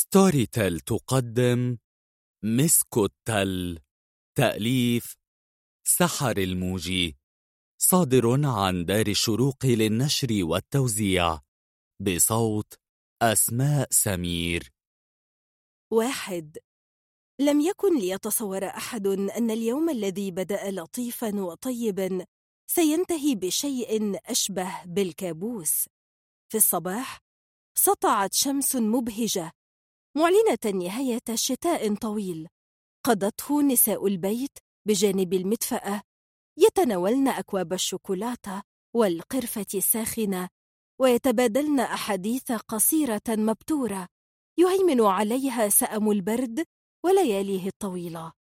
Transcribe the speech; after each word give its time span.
ستوري 0.00 0.46
تيل 0.46 0.80
تقدم 0.80 1.78
مسكو 2.44 3.04
التل 3.04 3.78
تأليف 4.38 5.16
سحر 5.86 6.38
الموجي 6.38 7.16
صادر 7.82 8.46
عن 8.46 8.84
دار 8.84 9.06
الشروق 9.06 9.66
للنشر 9.66 10.28
والتوزيع 10.44 11.40
بصوت 12.00 12.74
أسماء 13.22 13.88
سمير. 13.90 14.72
واحد 15.92 16.58
لم 17.40 17.60
يكن 17.60 17.98
ليتصور 17.98 18.66
أحد 18.66 19.06
أن 19.06 19.50
اليوم 19.50 19.90
الذي 19.90 20.30
بدأ 20.30 20.70
لطيفا 20.70 21.40
وطيبا 21.40 22.26
سينتهي 22.66 23.34
بشيء 23.34 24.20
أشبه 24.26 24.84
بالكابوس. 24.84 25.88
في 26.48 26.56
الصباح 26.56 27.18
سطعت 27.74 28.34
شمس 28.34 28.76
مبهجة 28.76 29.59
معلنة 30.16 30.84
نهاية 30.86 31.22
شتاء 31.34 31.94
طويل. 31.94 32.48
قضته 33.06 33.62
نساء 33.62 34.06
البيت 34.06 34.58
بجانب 34.88 35.34
المدفأة. 35.34 36.02
يتناولن 36.58 37.28
أكواب 37.28 37.72
الشوكولاتة 37.72 38.62
والقرفة 38.96 39.66
الساخنة 39.74 40.48
ويتبادلن 41.00 41.80
أحاديث 41.80 42.52
قصيرة 42.52 43.22
مبتورة. 43.28 44.08
يهيمن 44.58 45.00
عليها 45.00 45.68
سأم 45.68 46.10
البرد 46.10 46.64
ولياليه 47.04 47.66
الطويلة. 47.66 48.32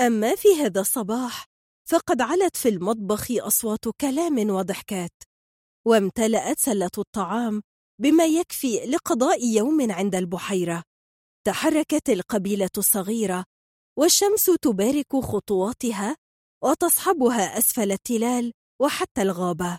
أما 0.00 0.34
في 0.34 0.48
هذا 0.48 0.80
الصباح 0.80 1.46
فقد 1.88 2.20
علت 2.20 2.56
في 2.56 2.68
المطبخ 2.68 3.26
أصوات 3.30 3.88
كلام 4.00 4.50
وضحكات 4.50 5.22
وامتلأت 5.86 6.58
سلة 6.58 6.90
الطعام 6.98 7.62
بما 8.00 8.24
يكفي 8.26 8.86
لقضاء 8.86 9.46
يوم 9.46 9.92
عند 9.92 10.14
البحيرة. 10.14 10.82
تحركت 11.46 12.10
القبيلة 12.10 12.70
الصغيرة 12.78 13.44
والشمس 13.98 14.44
تبارك 14.44 15.16
خطواتها 15.16 16.16
وتصحبها 16.64 17.58
أسفل 17.58 17.92
التلال 17.92 18.52
وحتى 18.82 19.22
الغابة. 19.22 19.78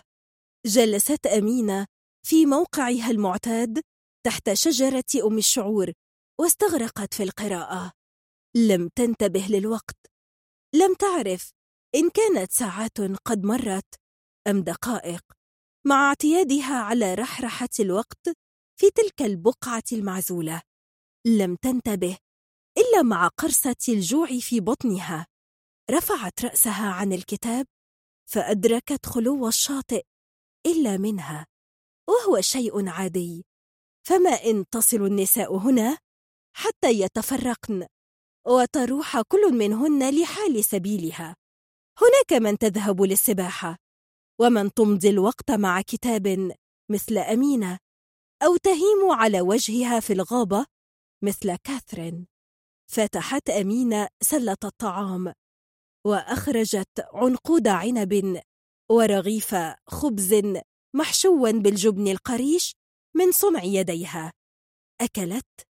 جلست 0.66 1.26
أمينة 1.26 1.86
في 2.26 2.46
موقعها 2.46 3.10
المعتاد 3.10 3.80
تحت 4.26 4.52
شجرة 4.52 5.04
أم 5.26 5.38
الشعور 5.38 5.92
واستغرقت 6.40 7.14
في 7.14 7.22
القراءة. 7.22 7.92
لم 8.56 8.88
تنتبه 8.88 9.46
للوقت. 9.50 10.06
لم 10.74 10.94
تعرف 10.94 11.50
إن 11.94 12.10
كانت 12.10 12.52
ساعات 12.52 13.00
قد 13.24 13.44
مرت 13.44 13.94
أم 14.46 14.62
دقائق. 14.62 15.22
مع 15.86 16.08
اعتيادها 16.08 16.74
على 16.74 17.14
رحرحة 17.14 17.68
الوقت 17.80 18.28
في 18.80 18.90
تلك 18.90 19.22
البقعة 19.22 19.84
المعزولة. 19.92 20.62
لم 21.26 21.56
تنتبه 21.56 22.18
إلا 22.78 23.02
مع 23.02 23.28
قرصة 23.28 23.76
الجوع 23.88 24.26
في 24.40 24.60
بطنها. 24.60 25.26
رفعت 25.90 26.44
رأسها 26.44 26.92
عن 26.92 27.12
الكتاب 27.12 27.66
فأدركت 28.30 29.06
خلو 29.06 29.48
الشاطئ 29.48 30.02
إلا 30.66 30.96
منها 30.96 31.46
وهو 32.08 32.40
شيء 32.40 32.88
عادي. 32.88 33.44
فما 34.06 34.30
إن 34.30 34.64
تصل 34.70 34.96
النساء 34.96 35.56
هنا 35.56 35.98
حتى 36.56 36.90
يتفرقن 36.90 37.86
وتروح 38.46 39.20
كل 39.20 39.54
منهن 39.54 40.20
لحال 40.20 40.64
سبيلها. 40.64 41.36
هناك 41.98 42.42
من 42.42 42.58
تذهب 42.58 43.02
للسباحة 43.02 43.76
ومن 44.40 44.74
تمضي 44.74 45.08
الوقت 45.08 45.50
مع 45.50 45.80
كتاب 45.80 46.52
مثل 46.90 47.18
أمينة 47.18 47.78
أو 48.42 48.56
تهيم 48.56 49.10
على 49.10 49.40
وجهها 49.40 50.00
في 50.00 50.12
الغابة 50.12 50.75
مثل 51.24 51.56
كاثرين. 51.56 52.26
فتحت 52.90 53.50
أمينة 53.50 54.08
سلة 54.22 54.56
الطعام 54.64 55.32
وأخرجت 56.06 57.00
عنقود 57.12 57.68
عنب 57.68 58.42
ورغيف 58.90 59.54
خبز 59.86 60.34
محشوا 60.96 61.50
بالجبن 61.50 62.08
القريش 62.08 62.74
من 63.16 63.32
صنع 63.32 63.62
يديها. 63.62 64.32
أكلت 65.00 65.66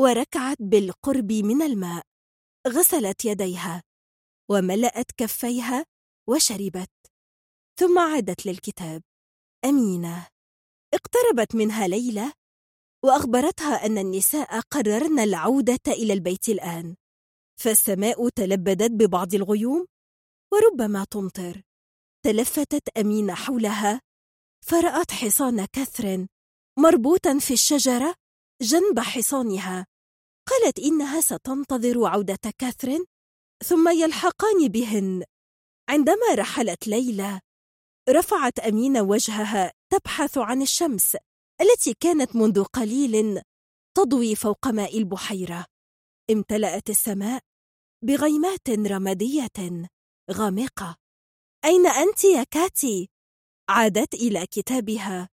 وركعت 0.00 0.56
بالقرب 0.60 1.32
من 1.32 1.62
الماء 1.62 2.02
غسلت 2.68 3.24
يديها 3.24 3.82
وملأت 4.50 5.12
كفيها 5.16 5.86
وشربت 6.28 6.90
ثم 7.80 7.98
عادت 7.98 8.46
للكتاب. 8.46 9.02
أمينة 9.64 10.28
اقتربت 10.94 11.54
منها 11.54 11.86
ليلى 11.88 12.32
وأخبرتها 13.04 13.86
أن 13.86 13.98
النساء 13.98 14.60
قررن 14.60 15.18
العودة 15.18 15.80
إلى 15.88 16.12
البيت 16.12 16.48
الآن. 16.48 16.96
فالسماء 17.60 18.28
تلبدت 18.28 18.90
ببعض 18.90 19.34
الغيوم 19.34 19.86
وربما 20.52 21.04
تمطر. 21.04 21.62
تلفتت 22.24 22.88
أمينة 22.98 23.34
حولها 23.34 24.00
فرأت 24.66 25.10
حصان 25.10 25.64
كثر 25.64 26.26
مربوطا 26.78 27.38
في 27.38 27.54
الشجرة 27.54 28.14
جنب 28.62 29.00
حصانها. 29.00 29.86
قالت 30.48 30.78
إنها 30.78 31.20
ستنتظر 31.20 32.06
عودة 32.06 32.52
كاثرين 32.58 33.04
ثم 33.64 33.88
يلحقان 33.88 34.68
بهن. 34.68 35.24
عندما 35.88 36.34
رحلت 36.34 36.88
ليلى 36.88 37.40
رفعت 38.08 38.58
أمينة 38.58 39.02
وجهها 39.02 39.72
تبحث 39.92 40.38
عن 40.38 40.62
الشمس. 40.62 41.16
التي 41.60 41.94
كانت 42.00 42.36
منذ 42.36 42.64
قليل 42.64 43.42
تضوي 43.96 44.36
فوق 44.36 44.68
ماء 44.68 44.98
البحيرة. 44.98 45.66
امتلأت 46.30 46.90
السماء 46.90 47.42
بغيمات 48.04 48.70
رمادية 48.70 49.88
غامقة. 50.30 50.96
أين 51.64 51.86
أنت 51.86 52.24
يا 52.24 52.44
كاتي؟ 52.50 53.08
عادت 53.68 54.14
إلى 54.14 54.46
كتابها 54.46 55.28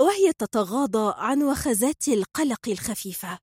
وهي 0.00 0.32
تتغاضى 0.32 1.14
عن 1.16 1.42
وخزات 1.42 2.08
القلق 2.08 2.68
الخفيفة 2.68 3.38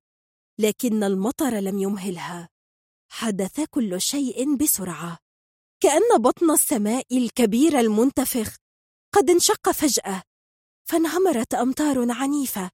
لكن 0.59 1.03
المطر 1.03 1.59
لم 1.59 1.79
يمهلها. 1.79 2.49
حدث 3.11 3.61
كل 3.69 4.01
شيء 4.01 4.55
بسرعة. 4.57 5.17
كأن 5.83 6.21
بطن 6.21 6.51
السماء 6.51 7.17
الكبير 7.17 7.79
المنتفخ 7.79 8.57
قد 9.15 9.29
انشق 9.29 9.71
فجأة. 9.71 10.23
فانهمرت 10.89 11.53
أمطار 11.53 12.11
عنيفة. 12.11 12.71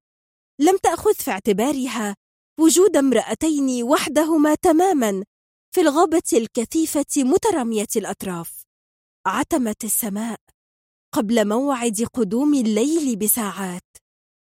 لم 0.60 0.78
تأخذ 0.78 1.14
في 1.14 1.32
اعتبارها 1.32 2.16
وجود 2.60 2.98
امرأتين 2.98 3.84
وحدهما 3.84 4.56
تماما 4.56 5.24
في 5.76 5.82
الغابة 5.82 6.30
الكثيفة 6.34 7.06
مترامية 7.18 7.88
الأطراف. 7.96 8.64
عتمت 9.26 9.84
السماء 9.84 10.40
قبل 11.14 11.48
موعد 11.48 12.08
قدوم 12.14 12.54
الليل 12.54 13.16
بساعات. 13.16 13.98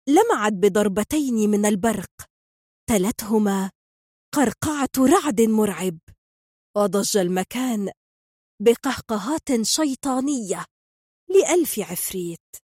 لمعت 0.09 0.53
بضربتين 0.53 1.49
من 1.49 1.65
البرق. 1.65 2.11
تلتهما 2.89 3.71
قرقعة 4.33 4.89
رعد 4.99 5.41
مرعب. 5.41 5.97
وضج 6.77 7.17
المكان 7.17 7.91
بقهقهات 8.61 9.61
شيطانية 9.61 10.65
لألف 11.29 11.79
عفريت. 11.79 12.64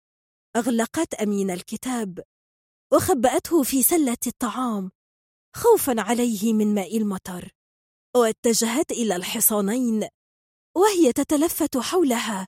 أغلقت 0.57 1.15
أمين 1.15 1.51
الكتاب 1.51 2.25
وخبأته 2.93 3.63
في 3.63 3.83
سلة 3.83 4.17
الطعام 4.27 4.91
خوفا 5.57 6.01
عليه 6.01 6.53
من 6.53 6.75
ماء 6.75 6.97
المطر. 6.97 7.53
واتجهت 8.17 8.91
إلى 8.91 9.17
الحصانين 9.17 10.09
وهي 10.77 11.13
تتلفت 11.13 11.79
حولها 11.79 12.47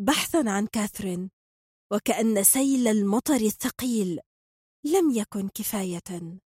بحثا 0.00 0.44
عن 0.46 0.66
كاثرين 0.66 1.30
وكأن 1.92 2.44
سيل 2.44 2.88
المطر 2.88 3.40
الثقيل 3.40 4.20
لم 4.84 5.10
يكن 5.10 5.48
كفاية. 5.48 6.38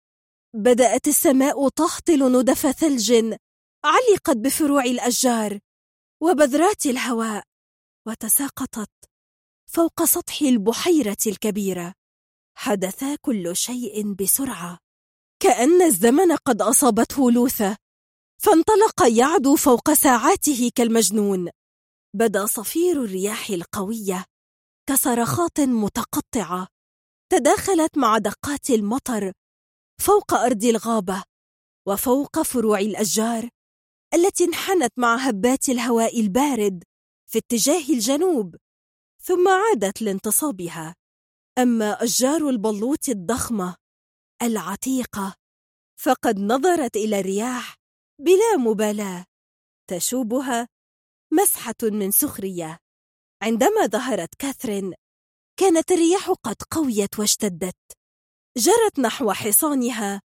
بدأت 0.55 1.09
السماء 1.09 1.69
تهطل 1.69 2.41
ندف 2.41 2.67
ثلج 2.67 3.13
علقت 3.85 4.37
بفروع 4.37 4.85
الأشجار 4.85 5.59
وبذرات 6.23 6.87
الهواء 6.87 7.45
وتساقطت 8.09 9.10
فوق 9.73 10.05
سطح 10.05 10.43
البحيرة 10.43 11.17
الكبيرة. 11.27 11.95
حدث 12.55 13.05
كل 13.21 13.57
شيء 13.57 14.13
بسرعة. 14.13 14.79
كأن 15.43 15.83
الزمن 15.83 16.37
قد 16.37 16.63
أصابته 16.63 17.31
لوثة. 17.31 17.77
فانطلق 18.43 19.03
يعدو 19.19 19.57
فوق 19.57 19.93
ساعاته 19.93 20.71
كالمجنون. 20.75 21.51
بدا 22.17 22.47
صفير 22.47 23.05
الرياح 23.05 23.51
القوية. 23.51 24.25
كصرخات 24.89 25.61
متقطعة. 25.61 26.69
تداخلت 27.33 27.99
مع 27.99 28.19
دقات 28.19 28.71
المطر. 28.71 29.33
فوق 30.01 30.35
أرض 30.35 30.65
الغابة. 30.65 31.25
وفوق 31.89 32.43
فروع 32.43 32.79
الأشجار. 32.79 33.49
التي 34.15 34.45
انحنت 34.45 34.93
مع 34.97 35.17
هبات 35.17 35.69
الهواء 35.69 36.21
البارد. 36.21 36.85
في 37.31 37.39
اتجاه 37.39 37.95
الجنوب. 37.95 38.57
ثم 39.31 39.49
عادت 39.49 40.03
لانتصابها. 40.03 40.95
أما 41.59 42.05
أشجار 42.05 42.49
البلوط 42.49 43.09
الضخمة 43.09 43.77
العتيقة 44.43 45.35
فقد 46.01 46.39
نظرت 46.39 46.97
إلى 46.97 47.21
الرياح 47.21 47.75
بلا 48.21 48.57
مبالاة. 48.59 49.25
تشوبها 49.91 50.69
مسحة 51.33 51.75
من 51.83 52.11
سخرية. 52.11 52.79
عندما 53.43 53.87
ظهرت 53.87 54.35
كاثرين 54.39 54.95
كانت 55.57 55.93
الرياح 55.93 56.31
قد 56.31 56.57
قويت 56.71 57.19
واشتدت. 57.19 57.79
جرت 58.59 58.99
نحو 58.99 59.33
حصانها 59.33 60.23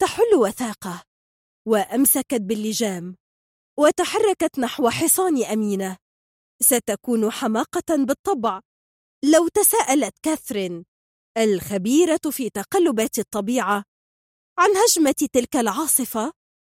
تحل 0.00 0.34
وثاقة 0.34 1.02
وأمسكت 1.68 2.40
باللجام 2.40 3.16
وتحركت 3.78 4.58
نحو 4.58 4.90
حصان 4.90 5.44
أمينة. 5.44 6.01
ستكون 6.62 7.30
حماقة 7.30 7.96
بالطبع. 7.96 8.60
لو 9.24 9.48
تساءلت 9.48 10.14
كاثرين 10.22 10.84
الخبيرة 11.38 12.20
في 12.30 12.50
تقلبات 12.50 13.18
الطبيعة 13.18 13.84
عن 14.58 14.70
هجمة 14.76 15.28
تلك 15.32 15.56
العاصفة 15.56 16.32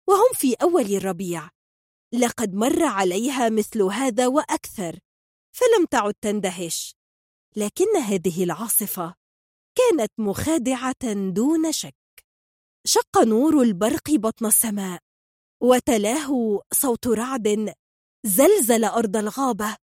وهم 0.10 0.32
في 0.34 0.54
أول 0.54 0.96
الربيع. 0.96 1.50
لقد 2.14 2.54
مر 2.54 2.84
عليها 2.84 3.50
مثل 3.50 3.82
هذا 3.82 4.28
وأكثر 4.28 5.00
فلم 5.56 5.86
تعد 5.92 6.14
تندهش. 6.22 6.96
لكن 7.56 7.98
هذه 7.98 8.44
العاصفة 8.44 9.16
كانت 9.78 10.12
مخادعة 10.18 11.14
دون 11.34 11.72
شك. 11.72 11.96
شق 12.88 13.18
نور 13.18 13.62
البرق 13.62 14.12
بطن 14.12 14.46
السماء 14.46 15.00
وتلاه 15.62 16.62
صوت 16.74 17.08
رعد 17.08 17.74
زلزل 18.28 18.86
أرض 18.86 19.18
الغابة 19.18 19.78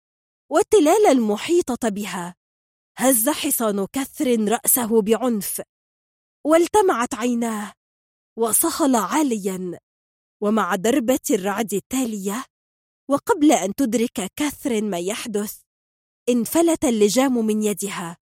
والتلال 0.52 1.08
المحيطه 1.08 1.90
بها. 1.90 2.36
هز 2.98 3.30
حصان 3.30 3.88
كثر 3.94 4.50
رأسه 4.50 5.02
بعنف 5.02 5.62
والتمعت 6.46 7.14
عيناه 7.16 7.74
وصهل 8.38 8.96
عاليا 8.96 9.80
ومع 10.42 10.76
دربة 10.76 11.20
الرعد 11.32 11.74
التالية 11.74 12.46
وقبل 13.10 13.52
أن 13.52 13.76
تدرك 13.76 14.32
كاثرين 14.36 14.90
ما 14.90 15.00
يحدث 15.00 15.62
انفلت 16.30 16.86
اللجام 16.86 17.46
من 17.46 17.64
يدها 17.64 18.18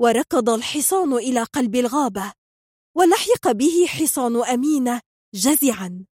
وركض 0.00 0.50
الحصان 0.50 1.12
إلى 1.12 1.42
قلب 1.42 1.74
الغابة 1.74 2.32
ولحق 2.96 3.52
به 3.52 3.86
حصان 3.86 4.36
أمينة 4.44 5.00
جزعا. 5.34 6.06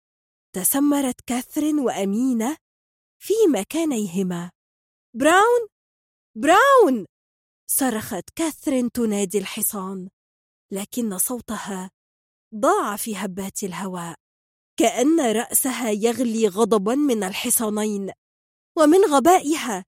تسمرت 0.56 1.21
كاثرين 1.21 1.80
وأمينة 1.80 2.57
في 3.23 3.33
مكانيهما. 3.53 4.51
براون! 5.15 5.68
براون! 6.38 7.06
صرخت 7.71 8.29
كاثرين 8.35 8.91
تنادي 8.91 9.38
الحصان 9.38 10.09
لكن 10.73 11.18
صوتها 11.18 11.91
ضاع 12.56 12.95
في 12.95 13.15
هبات 13.15 13.63
الهواء 13.63 14.15
كأن 14.79 15.19
رأسها 15.19 15.89
يغلي 15.89 16.47
غضبا 16.47 16.95
من 16.95 17.23
الحصانين 17.23 18.12
ومن 18.77 19.06
غبائها 19.06 19.85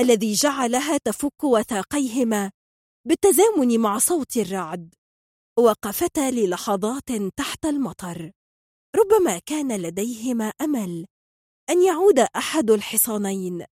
الذي 0.00 0.32
جعلها 0.32 0.98
تفك 1.04 1.44
وثاقيهما 1.44 2.50
بالتزامن 3.08 3.80
مع 3.80 3.98
صوت 3.98 4.36
الرعد 4.36 4.94
وقفتا 5.58 6.30
للحظات 6.30 7.12
تحت 7.36 7.64
المطر. 7.64 8.32
ربما 8.96 9.38
كان 9.38 9.76
لديهما 9.82 10.52
أمل 10.60 11.06
أن 11.70 11.82
يعود 11.82 12.18
أحد 12.18 12.70
الحصانين 12.70 13.64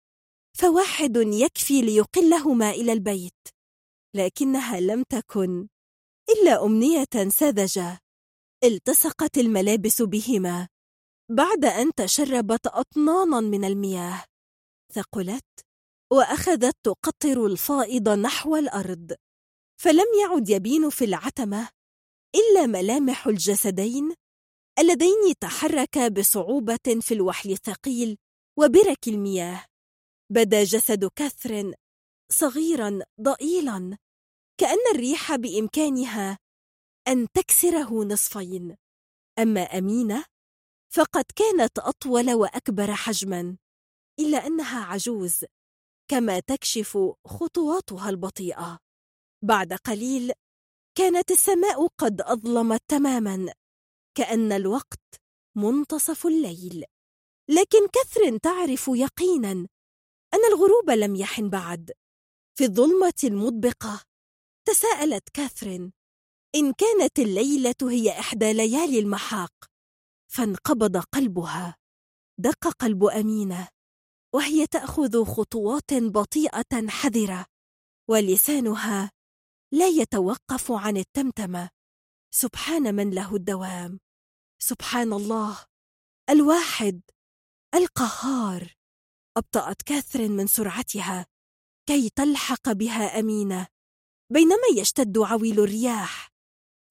فواحد 0.58 1.16
يكفي 1.16 1.82
ليقلهما 1.82 2.70
إلى 2.70 2.92
البيت 2.92 3.48
لكنها 4.16 4.80
لم 4.80 5.02
تكن 5.02 5.68
إلا 6.30 6.64
أمنية 6.64 7.28
ساذجه 7.28 7.98
التصقت 8.64 9.38
الملابس 9.38 10.02
بهما 10.02 10.68
بعد 11.30 11.64
أن 11.64 11.90
تشربت 11.96 12.66
أطنانا 12.66 13.40
من 13.40 13.64
المياه 13.64 14.24
ثقلت 14.92 15.44
وأخذت 16.12 16.76
تقطر 16.82 17.46
الفائض 17.46 18.08
نحو 18.08 18.56
الأرض 18.56 19.14
فلم 19.80 20.06
يعد 20.22 20.48
يبين 20.48 20.90
في 20.90 21.04
العتمة 21.04 21.68
إلا 22.34 22.66
ملامح 22.66 23.26
الجسدين 23.26 24.14
اللذين 24.80 25.34
تحركا 25.40 26.08
بصعوبة 26.08 27.00
في 27.00 27.14
الوحل 27.14 27.50
الثقيل 27.50 28.18
وبرك 28.58 29.08
المياه. 29.08 29.64
بدا 30.32 30.64
جسد 30.64 31.04
كاثرين 31.04 31.74
صغيرا 32.32 32.98
ضئيلا 33.20 33.96
كأن 34.60 34.94
الريح 34.94 35.36
بإمكانها 35.36 36.38
أن 37.08 37.26
تكسره 37.32 38.04
نصفين. 38.04 38.76
أما 39.38 39.60
أمينة 39.60 40.24
فقد 40.94 41.24
كانت 41.36 41.78
أطول 41.78 42.34
وأكبر 42.34 42.94
حجما 42.94 43.56
إلا 44.20 44.46
أنها 44.46 44.84
عجوز 44.84 45.44
كما 46.10 46.40
تكشف 46.40 46.98
خطواتها 47.26 48.10
البطيئة. 48.10 48.78
بعد 49.44 49.72
قليل 49.72 50.32
كانت 50.98 51.30
السماء 51.30 51.86
قد 51.86 52.20
أظلمت 52.20 52.82
تماما. 52.88 53.52
كأن 54.14 54.52
الوقت 54.52 55.20
منتصف 55.56 56.26
الليل. 56.26 56.84
لكن 57.50 57.86
كثر 57.92 58.38
تعرف 58.38 58.88
يقينا 58.88 59.52
أن 60.34 60.44
الغروب 60.52 60.90
لم 60.90 61.16
يحن 61.16 61.50
بعد. 61.50 61.92
في 62.58 62.64
الظلمة 62.64 63.20
المطبقة 63.24 64.02
تساءلت 64.68 65.28
كاثرين 65.28 65.92
إن 66.54 66.72
كانت 66.72 67.18
الليلة 67.18 67.74
هي 67.82 68.10
إحدى 68.10 68.52
ليالي 68.52 68.98
المحاق. 68.98 69.52
فانقبض 70.32 70.96
قلبها. 70.96 71.76
دق 72.38 72.68
قلب 72.68 73.04
أمينة. 73.04 73.68
وهي 74.34 74.66
تأخذ 74.66 75.24
خطوات 75.24 75.94
بطيئة 75.94 76.88
حذرة. 76.88 77.46
ولسانها 78.10 79.10
لا 79.72 79.88
يتوقف 79.88 80.72
عن 80.72 80.96
التمتمة. 80.96 81.70
سبحان 82.32 82.94
من 82.94 83.10
له 83.10 83.36
الدوام. 83.36 84.00
سبحان 84.58 85.12
الله. 85.12 85.64
الواحد. 86.30 87.00
القهار. 87.74 88.74
أبطأت 89.36 89.82
كاثرين 89.82 90.30
من 90.30 90.46
سرعتها. 90.46 91.26
كي 91.86 92.10
تلحق 92.10 92.72
بها 92.72 93.18
أمينة. 93.20 93.66
بينما 94.32 94.66
يشتد 94.76 95.18
عويل 95.18 95.60
الرياح. 95.60 96.32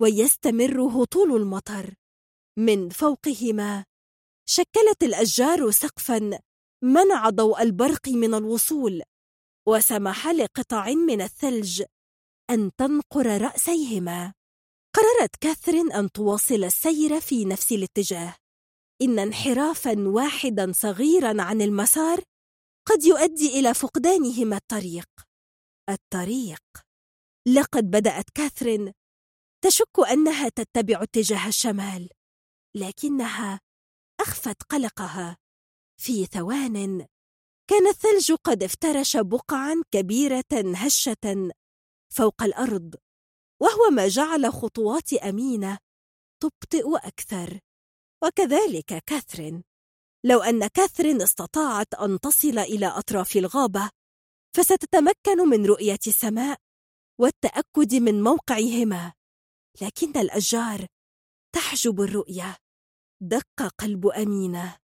ويستمر 0.02 0.82
هطول 0.82 1.42
المطر. 1.42 1.96
من 2.58 2.90
فوقهما. 2.90 3.86
شكلت 4.46 5.04
الأشجار 5.04 5.72
سقفا. 5.72 6.40
منع 6.84 7.30
ضوء 7.30 7.62
البرق 7.62 8.08
من 8.10 8.34
الوصول. 8.34 9.02
وسمح 9.68 10.28
لقطع 10.28 10.90
من 10.90 11.22
الثلج. 11.22 11.84
أن 12.50 12.72
تنقر 12.78 13.42
رأسيهما. 13.42 14.39
قررت 14.96 15.36
كاثرين 15.42 15.92
أن 15.92 16.12
تواصل 16.12 16.64
السير 16.64 17.20
في 17.20 17.46
نفس 17.46 17.72
الاتجاه. 17.72 18.36
إن 19.02 19.20
انحرافا 19.20 19.96
واحدا 20.08 20.72
صغيرا 20.72 21.42
عن 21.42 21.62
المسار 21.62 22.24
قد 22.88 23.04
يؤدي 23.04 23.60
إلى 23.60 23.74
فقدانهما 23.74 24.56
الطريق. 24.56 25.10
الطريق. 25.90 26.64
لقد 27.48 27.92
بدأت 27.92 28.30
كاثرين 28.36 28.92
تشك 29.64 30.00
أنها 30.12 30.50
تتبع 30.50 31.04
اتجاه 31.04 31.48
الشمال 31.48 32.10
لكنها 32.76 33.60
أخفت 34.22 34.64
قلقها. 34.64 35.38
في 36.02 36.26
ثوان 36.26 37.08
كان 37.70 37.88
الثلج 37.88 38.32
قد 38.32 38.64
افترش 38.64 39.18
بقعا 39.18 39.82
كبيرة 39.92 40.44
هشة 40.76 41.52
فوق 42.14 42.44
الأرض. 42.44 42.96
وهو 43.62 43.90
ما 43.92 44.08
جعل 44.08 44.54
خطوات 44.54 45.14
أمينة 45.14 45.78
تبطئ 46.42 47.08
أكثر. 47.08 47.60
وكذلك 48.24 49.04
كاثرين. 49.06 49.64
لو 50.26 50.40
أن 50.40 50.68
كاثرين 50.68 51.22
استطاعت 51.22 51.94
أن 51.94 52.20
تصل 52.20 52.60
إلى 52.60 52.88
أطراف 52.88 53.36
الغابة 53.36 53.90
فستتمكن 54.56 55.50
من 55.50 55.66
رؤية 55.66 56.00
السماء 56.08 56.58
والتأكد 57.22 57.96
من 57.96 58.24
موقعهما. 58.24 59.14
لكن 59.82 60.20
الأشجار 60.20 60.88
تحجب 61.56 62.02
الرؤية. 62.02 62.58
دق 63.22 63.68
قلب 63.78 64.08
أمينة 64.08 64.78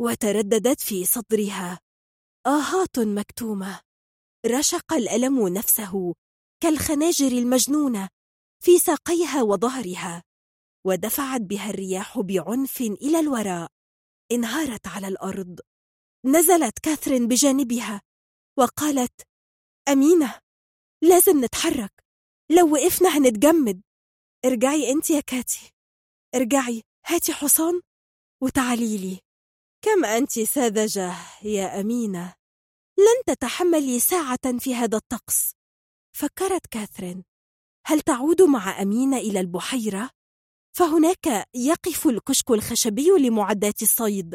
وترددت 0.00 0.80
في 0.80 1.04
صدرها. 1.04 1.80
آهات 2.46 2.98
مكتومة. 2.98 3.80
رشق 4.46 4.92
الألم 4.92 5.48
نفسه. 5.48 6.14
كالخناجر 6.62 7.26
المجنونة 7.26 8.08
في 8.64 8.78
ساقيها 8.78 9.42
وظهرها 9.42 10.22
ودفعت 10.86 11.40
بها 11.40 11.70
الرياح 11.70 12.20
بعنف 12.20 12.80
إلى 12.80 13.20
الوراء. 13.20 13.68
انهارت 14.32 14.86
على 14.86 15.08
الأرض. 15.08 15.60
نزلت 16.24 16.78
كاثرين 16.78 17.28
بجانبها 17.28 18.02
وقالت 18.58 19.22
أمينة 19.88 20.40
لازم 21.02 21.44
نتحرك. 21.44 21.92
لو 22.50 22.72
وقفنا 22.72 23.08
هنتجمد. 23.08 23.82
ارجعي 24.44 24.90
أنت 24.92 25.10
يا 25.10 25.20
كاتي. 25.20 25.72
ارجعي. 26.34 26.82
هاتي 27.06 27.32
حصان 27.32 27.80
وتعالي 28.42 28.98
لي. 28.98 29.20
كم 29.84 30.04
أنت 30.04 30.38
ساذجة 30.40 31.14
يا 31.42 31.80
أمينة؟ 31.80 32.34
لن 32.98 33.34
تتحملي 33.34 34.00
ساعة 34.00 34.58
في 34.58 34.74
هذا 34.74 34.96
الطقس. 34.96 35.57
فكرت 36.18 36.66
كاثرين 36.66 37.24
هل 37.86 38.00
تعود 38.00 38.42
مع 38.42 38.82
أمينة 38.82 39.16
إلى 39.16 39.40
البحيرة؟ 39.40 40.10
فهناك 40.76 41.48
يقف 41.54 42.06
الكشك 42.06 42.50
الخشبي 42.50 43.08
لمعدات 43.18 43.82
الصيد 43.82 44.34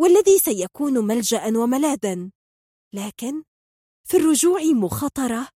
والذي 0.00 0.38
سيكون 0.38 0.92
ملجأ 0.92 1.58
وملاذا. 1.58 2.30
لكن 2.94 3.44
في 4.04 4.16
الرجوع 4.16 4.60
مخاطرة 4.62 5.48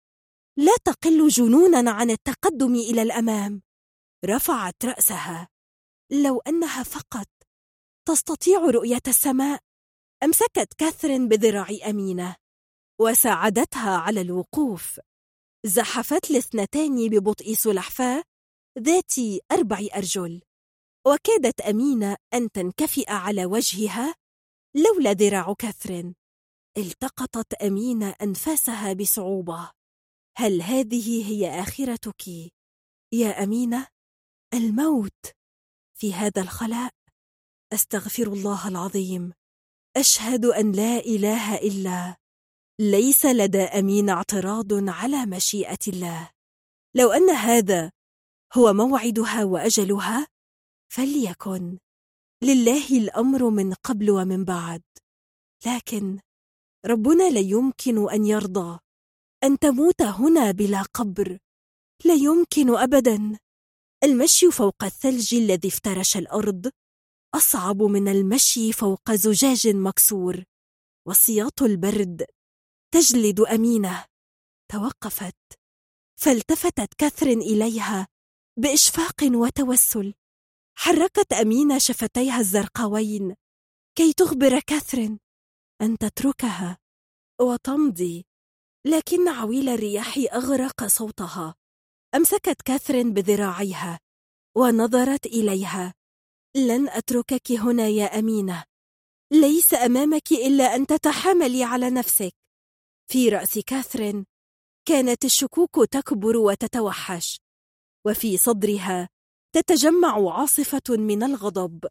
لا 0.56 0.72
تقل 0.84 1.28
جنونا 1.28 1.90
عن 1.90 2.10
التقدم 2.10 2.74
إلى 2.74 3.02
الأمام. 3.02 3.62
رفعت 4.24 4.84
رأسها. 4.84 5.48
لو 6.10 6.40
أنها 6.40 6.82
فقط 6.82 7.28
تستطيع 8.08 8.58
رؤية 8.58 9.02
السماء 9.08 9.60
أمسكت 10.22 10.74
كاثرين 10.78 11.28
بذراع 11.28 11.68
أمينة 11.90 12.36
وساعدتها 13.00 13.96
على 13.96 14.20
الوقوف. 14.20 15.00
زحفت 15.66 16.30
الاثنتان 16.30 17.08
ببطء 17.08 17.54
سلحفاة 17.54 18.24
ذات 18.78 19.14
أربع 19.52 19.86
أرجل. 19.94 20.42
وكادت 21.06 21.60
أمينة 21.60 22.16
أن 22.34 22.52
تنكفئ 22.52 23.10
على 23.12 23.46
وجهها 23.46 24.14
لولا 24.76 25.12
ذراع 25.12 25.54
كاثرين 25.58 26.14
التقطت 26.78 27.54
أمينة 27.54 28.14
أنفاسها 28.22 28.92
بصعوبة. 28.92 29.70
هل 30.38 30.62
هذه 30.62 31.30
هي 31.30 31.60
آخرتك؟ 31.60 32.28
يا 33.12 33.42
أمينة؟ 33.42 33.86
الموت. 34.54 35.26
في 35.98 36.14
هذا 36.14 36.42
الخلاء 36.42 36.92
أستغفر 37.72 38.26
الله 38.26 38.68
العظيم. 38.68 39.32
أشهد 39.96 40.44
أن 40.44 40.72
لا 40.72 40.98
إله 40.98 41.54
إلا 41.56 42.16
ليس 42.80 43.26
لدى 43.26 43.62
أمين 43.62 44.10
اعتراض 44.10 44.88
على 44.88 45.26
مشيئة 45.26 45.78
الله. 45.88 46.30
لو 46.94 47.12
أن 47.12 47.30
هذا 47.30 47.92
هو 48.54 48.72
موعدها 48.72 49.44
وأجلها 49.44 50.26
فليكن. 50.92 51.78
لله 52.42 52.98
الأمر 52.98 53.50
من 53.50 53.74
قبل 53.74 54.10
ومن 54.10 54.44
بعد. 54.44 54.82
لكن 55.66 56.18
ربنا 56.86 57.30
لا 57.30 57.40
يمكن 57.40 58.10
أن 58.10 58.26
يرضى. 58.26 58.78
أن 59.44 59.58
تموت 59.58 60.02
هنا 60.02 60.50
بلا 60.50 60.82
قبر. 60.82 61.38
لا 62.04 62.14
يمكن 62.14 62.76
أبدا. 62.76 63.38
المشي 64.04 64.50
فوق 64.50 64.84
الثلج 64.84 65.34
الذي 65.34 65.68
افترش 65.68 66.16
الأرض 66.16 66.70
أصعب 67.34 67.82
من 67.82 68.08
المشي 68.08 68.72
فوق 68.72 69.12
زجاج 69.12 69.68
مكسور. 69.68 70.44
وسياط 71.06 71.62
البرد 71.62 72.26
تجلد 72.92 73.40
أمينة. 73.40 74.04
توقفت. 74.72 75.36
فالتفتت 76.20 76.94
كاثرين 76.94 77.40
إليها 77.40 78.08
بإشفاق 78.58 79.16
وتوسل. 79.22 80.14
حركت 80.78 81.32
أمينة 81.32 81.78
شفتيها 81.78 82.40
الزرقاوين. 82.40 83.34
كي 83.98 84.12
تخبر 84.12 84.60
كاثرين 84.60 85.18
أن 85.82 85.98
تتركها. 85.98 86.78
وتمضي. 87.40 88.26
لكن 88.86 89.28
عويل 89.28 89.68
الرياح 89.68 90.18
أغرق 90.32 90.86
صوتها. 90.86 91.54
أمسكت 92.14 92.62
كاثرين 92.62 93.12
بذراعيها. 93.12 94.00
ونظرت 94.56 95.26
إليها. 95.26 95.94
لن 96.56 96.88
أتركك 96.88 97.52
هنا 97.52 97.88
يا 97.88 98.18
أمينة. 98.18 98.64
ليس 99.32 99.74
أمامك 99.74 100.32
إلا 100.32 100.76
أن 100.76 100.86
تتحاملي 100.86 101.64
على 101.64 101.90
نفسك. 101.90 102.41
في 103.12 103.28
رأس 103.28 103.58
كاثرين 103.58 104.26
كانت 104.88 105.24
الشكوك 105.24 105.84
تكبر 105.90 106.36
وتتوحش 106.36 107.40
وفي 108.06 108.36
صدرها 108.36 109.08
تتجمع 109.54 110.32
عاصفة 110.32 110.82
من 110.96 111.22
الغضب 111.22 111.84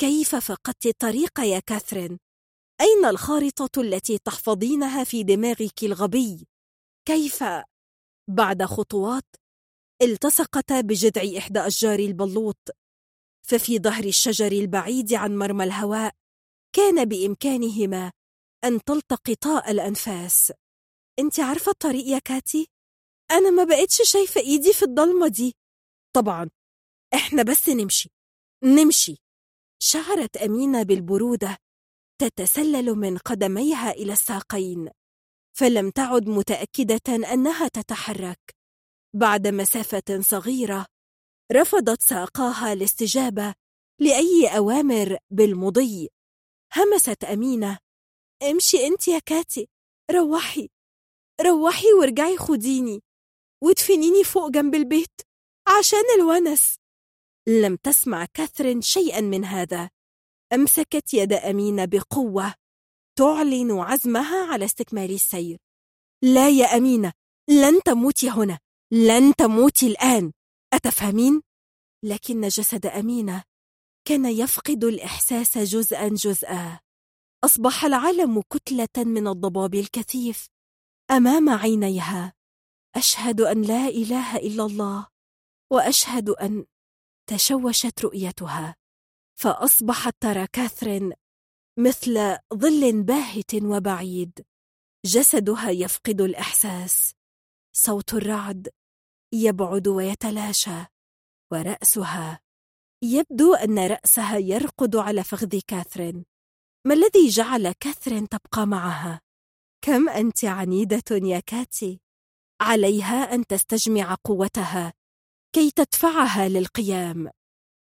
كيف 0.00 0.34
فقدت 0.34 0.86
الطريق 0.86 1.40
يا 1.40 1.60
كاثرين؟ 1.60 2.18
أين 2.80 3.04
الخارطة 3.04 3.80
التي 3.80 4.18
تحفظينها 4.18 5.04
في 5.04 5.22
دماغك 5.22 5.82
الغبي؟ 5.82 6.46
كيف؟ 7.08 7.44
بعد 8.30 8.62
خطوات 8.62 9.36
التصقتا 10.02 10.80
بجذع 10.80 11.38
إحدى 11.38 11.60
أشجار 11.60 11.98
البلوط 11.98 12.70
ففي 13.46 13.78
ظهر 13.78 14.04
الشجر 14.04 14.52
البعيد 14.52 15.14
عن 15.14 15.36
مرمى 15.38 15.64
الهواء 15.64 16.14
كان 16.76 17.04
بإمكانهما 17.04 18.12
أن 18.64 18.80
تلتقطا 18.84 19.70
الأنفاس. 19.70 20.52
أنت 21.18 21.40
عارفة 21.40 21.70
الطريق 21.70 22.06
يا 22.06 22.18
كاتي؟ 22.18 22.68
أنا 23.30 23.50
ما 23.50 23.64
بقتش 23.64 24.02
شايفة 24.12 24.40
إيدي 24.40 24.72
في 24.72 24.82
الضلمة 24.82 25.28
دي. 25.28 25.54
طبعا 26.16 26.50
إحنا 27.14 27.42
بس 27.42 27.68
نمشي. 27.68 28.10
نمشي. 28.64 29.16
شعرت 29.82 30.36
أمينة 30.36 30.82
بالبرودة 30.82 31.56
تتسلل 32.20 32.94
من 32.94 33.18
قدميها 33.18 33.90
إلى 33.90 34.12
الساقين. 34.12 34.90
فلم 35.56 35.90
تعد 35.90 36.28
متأكدة 36.28 37.32
أنها 37.32 37.68
تتحرك. 37.68 38.40
بعد 39.14 39.46
مسافة 39.46 40.20
صغيرة 40.20 40.86
رفضت 41.52 42.02
ساقاها 42.02 42.72
الاستجابة 42.72 43.54
لأي 44.00 44.56
أوامر 44.56 45.18
بالمضي. 45.30 46.08
همست 46.76 47.24
أمينة 47.24 47.78
امشي 48.42 48.86
انت 48.86 49.08
يا 49.08 49.18
كاتي. 49.18 49.68
روحي. 50.10 50.68
روحي 51.40 51.92
وارجعي 52.00 52.36
خديني. 52.36 53.02
وادفنيني 53.64 54.24
فوق 54.24 54.50
جنب 54.50 54.74
البيت 54.74 55.20
عشان 55.78 56.04
الونس. 56.18 56.76
لم 57.48 57.76
تسمع 57.76 58.24
كاثرين 58.34 58.82
شيئا 58.82 59.20
من 59.20 59.44
هذا. 59.44 59.90
أمسكت 60.52 61.14
يد 61.14 61.32
أمينة 61.32 61.84
بقوة 61.84 62.54
تعلن 63.18 63.70
عزمها 63.70 64.52
على 64.52 64.64
استكمال 64.64 65.10
السير. 65.10 65.58
لا 66.22 66.48
يا 66.48 66.66
أمينة 66.76 67.12
لن 67.48 67.82
تموتي 67.82 68.30
هنا. 68.30 68.58
لن 68.92 69.34
تموتي 69.34 69.86
الآن. 69.86 70.32
أتفهمين؟ 70.72 71.42
لكن 72.04 72.48
جسد 72.48 72.86
أمينة 72.86 73.44
كان 74.04 74.26
يفقد 74.26 74.84
الإحساس 74.84 75.58
جزءا 75.58 76.08
جزءا. 76.08 76.80
أصبح 77.44 77.84
العالم 77.84 78.42
كتلة 78.42 79.04
من 79.04 79.28
الضباب 79.28 79.74
الكثيف 79.74 80.48
أمام 81.10 81.48
عينيها. 81.48 82.32
أشهد 82.96 83.40
أن 83.40 83.62
لا 83.62 83.88
إله 83.88 84.36
إلا 84.36 84.66
الله 84.66 85.08
وأشهد 85.72 86.28
أن 86.28 86.66
تشوشت 87.26 88.04
رؤيتها. 88.04 88.76
فأصبحت 89.40 90.14
ترى 90.20 90.46
كاثرين 90.46 91.12
مثل 91.78 92.36
ظل 92.54 93.02
باهت 93.02 93.54
وبعيد. 93.54 94.46
جسدها 95.06 95.70
يفقد 95.70 96.20
الإحساس. 96.20 97.14
صوت 97.76 98.14
الرعد 98.14 98.68
يبعد 99.34 99.88
ويتلاشى 99.88 100.86
ورأسها. 101.52 102.40
يبدو 103.04 103.54
أن 103.54 103.78
رأسها 103.78 104.38
يرقد 104.38 104.96
على 104.96 105.24
فخذ 105.24 105.58
كاثرين. 105.66 106.29
ما 106.86 106.94
الذي 106.94 107.28
جعل 107.28 107.72
كاثرين 107.72 108.28
تبقى 108.28 108.66
معها؟ 108.66 109.20
كم 109.84 110.08
أنت 110.08 110.44
عنيدة 110.44 111.02
يا 111.10 111.40
كاتي؟ 111.40 112.00
عليها 112.60 113.34
أن 113.34 113.46
تستجمع 113.46 114.16
قوتها 114.24 114.92
كي 115.54 115.70
تدفعها 115.70 116.48
للقيام. 116.48 117.30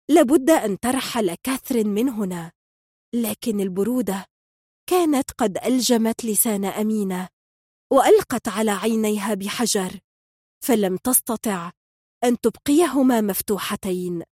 لابد 0.10 0.50
أن 0.50 0.80
ترحل 0.80 1.36
كاثرين 1.36 1.88
من 1.88 2.10
هنا. 2.10 2.52
لكن 3.16 3.60
البرودة 3.60 4.26
كانت 4.90 5.32
قد 5.32 5.58
ألجمت 5.58 6.26
لسان 6.26 6.66
أمينة 6.66 7.30
وألقت 7.94 8.48
على 8.48 8.72
عينيها 8.72 9.34
بحجر 9.34 10.00
فلم 10.64 10.98
تستطع 10.98 11.72
أن 12.24 12.40
تبقيهما 12.40 13.22
مفتوحتين. 13.22 14.24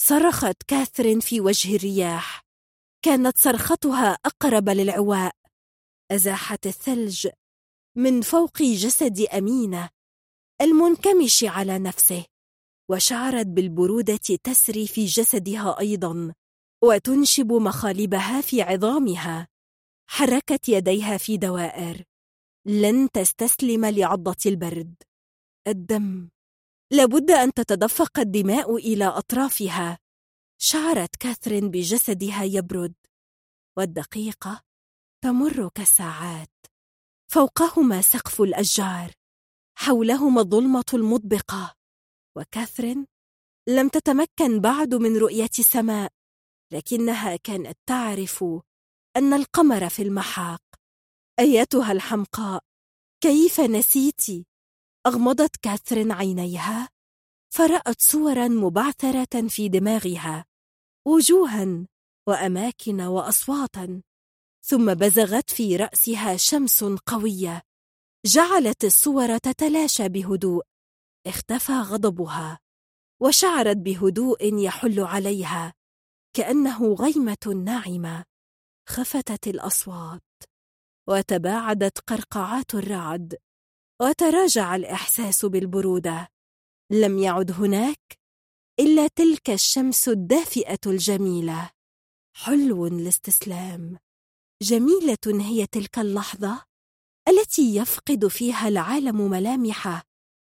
صرخت 0.00 0.62
كاثرين 0.68 1.20
في 1.20 1.40
وجه 1.40 1.76
الرياح. 1.76 2.45
كانت 3.06 3.38
صرختها 3.38 4.18
أقرب 4.24 4.68
للعواء. 4.68 5.32
أزاحت 6.12 6.66
الثلج 6.66 7.28
من 7.96 8.22
فوق 8.22 8.62
جسد 8.62 9.20
أمينة 9.20 9.88
المنكمش 10.60 11.44
على 11.44 11.78
نفسه 11.78 12.24
وشعرت 12.90 13.46
بالبرودة 13.46 14.16
تسري 14.44 14.86
في 14.86 15.04
جسدها 15.04 15.78
أيضا 15.80 16.34
وتنشب 16.84 17.52
مخالبها 17.52 18.40
في 18.40 18.62
عظامها. 18.62 19.48
حركت 20.10 20.68
يديها 20.68 21.16
في 21.16 21.36
دوائر. 21.36 22.04
لن 22.66 23.08
تستسلم 23.10 23.84
لعضة 23.86 24.36
البرد. 24.46 24.94
الدم. 25.68 26.28
لابد 26.92 27.30
أن 27.30 27.52
تتدفق 27.52 28.18
الدماء 28.18 28.76
إلى 28.76 29.04
أطرافها. 29.04 29.98
شعرت 30.58 31.16
كاثرين 31.16 31.70
بجسدها 31.70 32.44
يبرد 32.44 32.94
والدقيقة 33.78 34.62
تمر 35.24 35.68
كالساعات 35.68 36.66
فوقهما 37.32 38.02
سقف 38.02 38.40
الأشجار 38.40 39.12
حولهما 39.78 40.40
الظلمة 40.40 40.84
المطبقة 40.94 41.74
وكاثرين 42.36 43.06
لم 43.68 43.88
تتمكن 43.88 44.60
بعد 44.60 44.94
من 44.94 45.16
رؤية 45.16 45.50
السماء 45.58 46.12
لكنها 46.72 47.36
كانت 47.36 47.78
تعرف 47.86 48.44
أن 49.16 49.32
القمر 49.32 49.88
في 49.88 50.02
المحاق. 50.02 50.62
أيتها 51.38 51.92
الحمقاء 51.92 52.64
كيف 53.20 53.60
نسيت 53.60 54.46
أغمضت 55.06 55.56
كاثرين 55.56 56.12
عينيها. 56.12 56.88
فرأت 57.54 58.00
صورا 58.00 58.48
مبعثرة 58.48 59.48
في 59.48 59.68
دماغها 59.68 60.44
وجوها 61.06 61.86
وأماكن 62.28 63.00
وأصواتا 63.00 64.02
ثم 64.62 64.94
بزغت 64.94 65.50
في 65.50 65.76
رأسها 65.76 66.36
شمس 66.36 66.84
قوية 66.84 67.62
جعلت 68.26 68.84
الصور 68.84 69.38
تتلاشى 69.38 70.08
بهدوء 70.08 70.64
اختفى 71.26 71.72
غضبها 71.72 72.58
وشعرت 73.22 73.76
بهدوء 73.76 74.54
يحل 74.54 75.00
عليها 75.00 75.74
كأنه 76.36 76.94
غيمة 76.94 77.62
ناعمة 77.64 78.24
خفتت 78.88 79.46
الأصوات 79.48 80.22
وتباعدت 81.08 81.98
قرقعات 81.98 82.74
الرعد 82.74 83.36
وتراجع 84.02 84.76
الإحساس 84.76 85.44
بالبرودة. 85.44 86.28
لم 86.90 87.18
يعد 87.18 87.50
هناك 87.50 88.18
إلا 88.80 89.08
تلك 89.08 89.50
الشمس 89.50 90.08
الدافئة 90.08 90.78
الجميلة. 90.86 91.70
حلو 92.36 92.86
الاستسلام. 92.86 93.98
جميلة 94.62 95.18
هي 95.26 95.66
تلك 95.66 95.98
اللحظة 95.98 96.64
التي 97.28 97.76
يفقد 97.76 98.26
فيها 98.26 98.68
العالم 98.68 99.30
ملامحه 99.30 100.02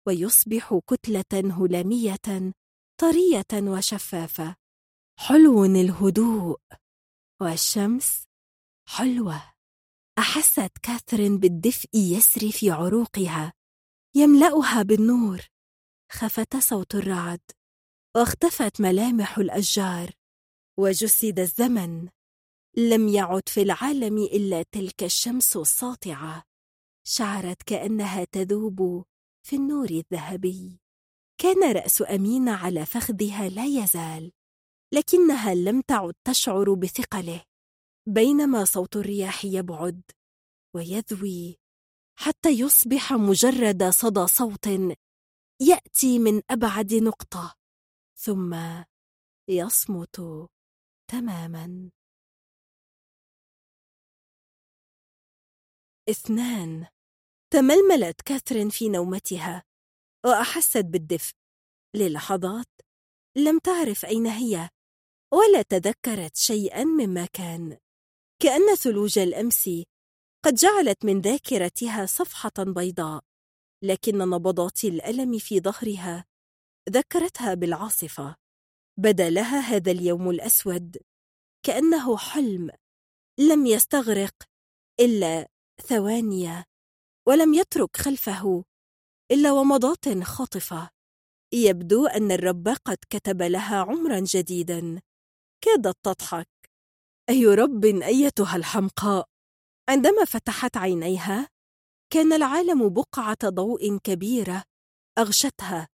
ويصبح 0.07 0.79
كتلة 0.87 1.53
هلامية 1.57 2.53
طرية 2.99 3.45
وشفافة. 3.53 4.55
حلو 5.19 5.65
الهدوء. 5.65 6.59
والشمس 7.41 8.23
حلوة. 8.89 9.53
أحست 10.19 10.71
كاثرين 10.83 11.37
بالدفء 11.37 11.89
يسري 11.93 12.51
في 12.51 12.71
عروقها. 12.71 13.53
يملأها 14.15 14.83
بالنور. 14.83 15.56
خفت 16.11 16.57
صوت 16.57 16.95
الرعد. 16.95 17.41
واختفت 18.15 18.81
ملامح 18.81 19.37
الأشجار. 19.37 20.11
وجسد 20.79 21.39
الزمن. 21.39 22.09
لم 22.77 23.07
يعد 23.07 23.49
في 23.49 23.61
العالم 23.61 24.17
إلا 24.17 24.63
تلك 24.63 25.03
الشمس 25.03 25.57
الساطعة. 25.57 26.43
شعرت 27.07 27.63
كأنها 27.63 28.23
تذوب 28.23 29.05
في 29.47 29.55
النور 29.55 29.89
الذهبي. 29.89 30.79
كان 31.37 31.71
رأس 31.71 32.01
أمينة 32.01 32.51
على 32.51 32.85
فخذها 32.85 33.49
لا 33.49 33.65
يزال. 33.65 34.31
لكنها 34.93 35.53
لم 35.53 35.81
تعد 35.81 36.13
تشعر 36.23 36.73
بثقله. 36.73 37.43
بينما 38.07 38.65
صوت 38.65 38.95
الرياح 38.95 39.45
يبعد. 39.45 40.01
ويذوي. 40.75 41.57
حتى 42.19 42.49
يصبح 42.49 43.13
مجرد 43.13 43.83
صدى 43.89 44.27
صوت 44.27 44.67
يأتي 45.61 46.19
من 46.19 46.41
أبعد 46.49 46.93
نقطة 46.93 47.55
ثم 48.15 48.55
يصمت 49.49 50.21
تماما. 51.11 51.91
اثنان 56.09 56.87
تململت 57.53 58.21
كاثرين 58.21 58.69
في 58.69 58.89
نومتها 58.89 59.63
وأحست 60.25 60.85
بالدفء. 60.85 61.33
للحظات 61.95 62.81
لم 63.37 63.59
تعرف 63.59 64.05
أين 64.05 64.25
هي 64.27 64.69
ولا 65.33 65.61
تذكرت 65.61 66.35
شيئا 66.35 66.83
مما 66.83 67.25
كان. 67.25 67.77
كأن 68.39 68.75
ثلوج 68.75 69.19
الأمس 69.19 69.69
قد 70.45 70.53
جعلت 70.53 71.05
من 71.05 71.21
ذاكرتها 71.21 72.05
صفحة 72.05 72.51
بيضاء. 72.57 73.26
لكن 73.83 74.17
نبضات 74.17 74.83
الألم 74.83 75.37
في 75.37 75.59
ظهرها 75.59 76.25
ذكرتها 76.89 77.53
بالعاصفة. 77.53 78.35
بدا 78.99 79.29
لها 79.29 79.59
هذا 79.59 79.91
اليوم 79.91 80.29
الأسود 80.29 80.97
كأنه 81.65 82.17
حلم 82.17 82.71
لم 83.39 83.65
يستغرق 83.65 84.33
إلا 84.99 85.47
ثواني 85.81 86.63
ولم 87.27 87.53
يترك 87.53 87.97
خلفه 87.97 88.63
إلا 89.31 89.51
ومضات 89.51 90.23
خاطفة. 90.23 90.89
يبدو 91.53 92.07
أن 92.07 92.31
الرب 92.31 92.67
قد 92.67 92.97
كتب 93.09 93.41
لها 93.41 93.77
عمرا 93.77 94.19
جديدا. 94.19 95.01
كادت 95.63 95.97
تضحك. 96.03 96.49
أي 97.29 97.45
رب 97.45 97.85
أيتها 97.85 98.55
الحمقاء؟ 98.55 99.25
عندما 99.89 100.25
فتحت 100.25 100.77
عينيها 100.77 101.49
كان 102.13 102.33
العالم 102.33 102.89
بقعة 102.89 103.37
ضوء 103.45 103.97
كبيرة 103.97 104.63
أغشتها 105.17 105.87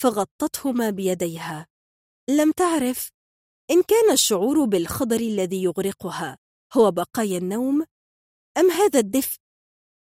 فغطتهما 0.00 0.90
بيديها. 0.90 1.66
لم 2.30 2.52
تعرف 2.52 3.10
إن 3.70 3.82
كان 3.82 4.12
الشعور 4.12 4.64
بالخضر 4.64 5.20
الذي 5.20 5.62
يغرقها 5.62 6.38
هو 6.76 6.90
بقايا 6.90 7.38
النوم 7.38 7.84
أم 8.58 8.70
هذا 8.70 8.98
الدفء 8.98 9.38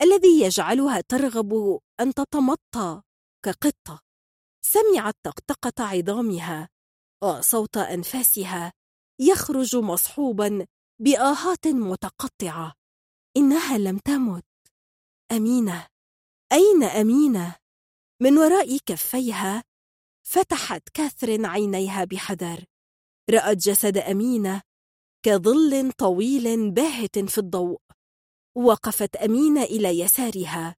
الذي 0.02 0.40
يجعلها 0.40 1.00
ترغب 1.00 1.80
أن 2.00 2.14
تتمطى 2.14 3.02
كقطة؟ 3.44 4.00
سمعت 4.64 5.14
طقطقة 5.22 5.84
عظامها 5.84 6.68
وصوت 7.22 7.76
أنفاسها 7.76 8.72
يخرج 9.20 9.76
مصحوبا 9.76 10.66
بآهات 11.00 11.66
متقطعة. 11.66 12.74
إنها 13.36 13.78
لم 13.78 13.98
تمت. 13.98 14.49
أمينة؟ 15.32 15.86
أين 16.52 16.82
أمينة؟ 16.82 17.56
من 18.22 18.38
وراء 18.38 18.78
كفيها 18.86 19.64
فتحت 20.26 20.88
كاثرين 20.88 21.46
عينيها 21.46 22.04
بحذر. 22.04 22.64
رأت 23.30 23.56
جسد 23.56 23.98
أمينة 23.98 24.62
كظل 25.22 25.92
طويل 25.92 26.70
باهت 26.70 27.18
في 27.18 27.38
الضوء. 27.38 27.80
وقفت 28.56 29.16
أمينة 29.16 29.62
إلى 29.62 29.98
يسارها 29.98 30.76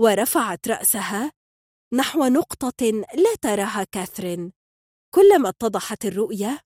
ورفعت 0.00 0.68
رأسها 0.68 1.32
نحو 1.94 2.24
نقطة 2.24 2.90
لا 3.14 3.34
تراها 3.42 3.84
كاثرين. 3.84 4.52
كلما 5.14 5.48
اتضحت 5.48 6.04
الرؤية 6.04 6.60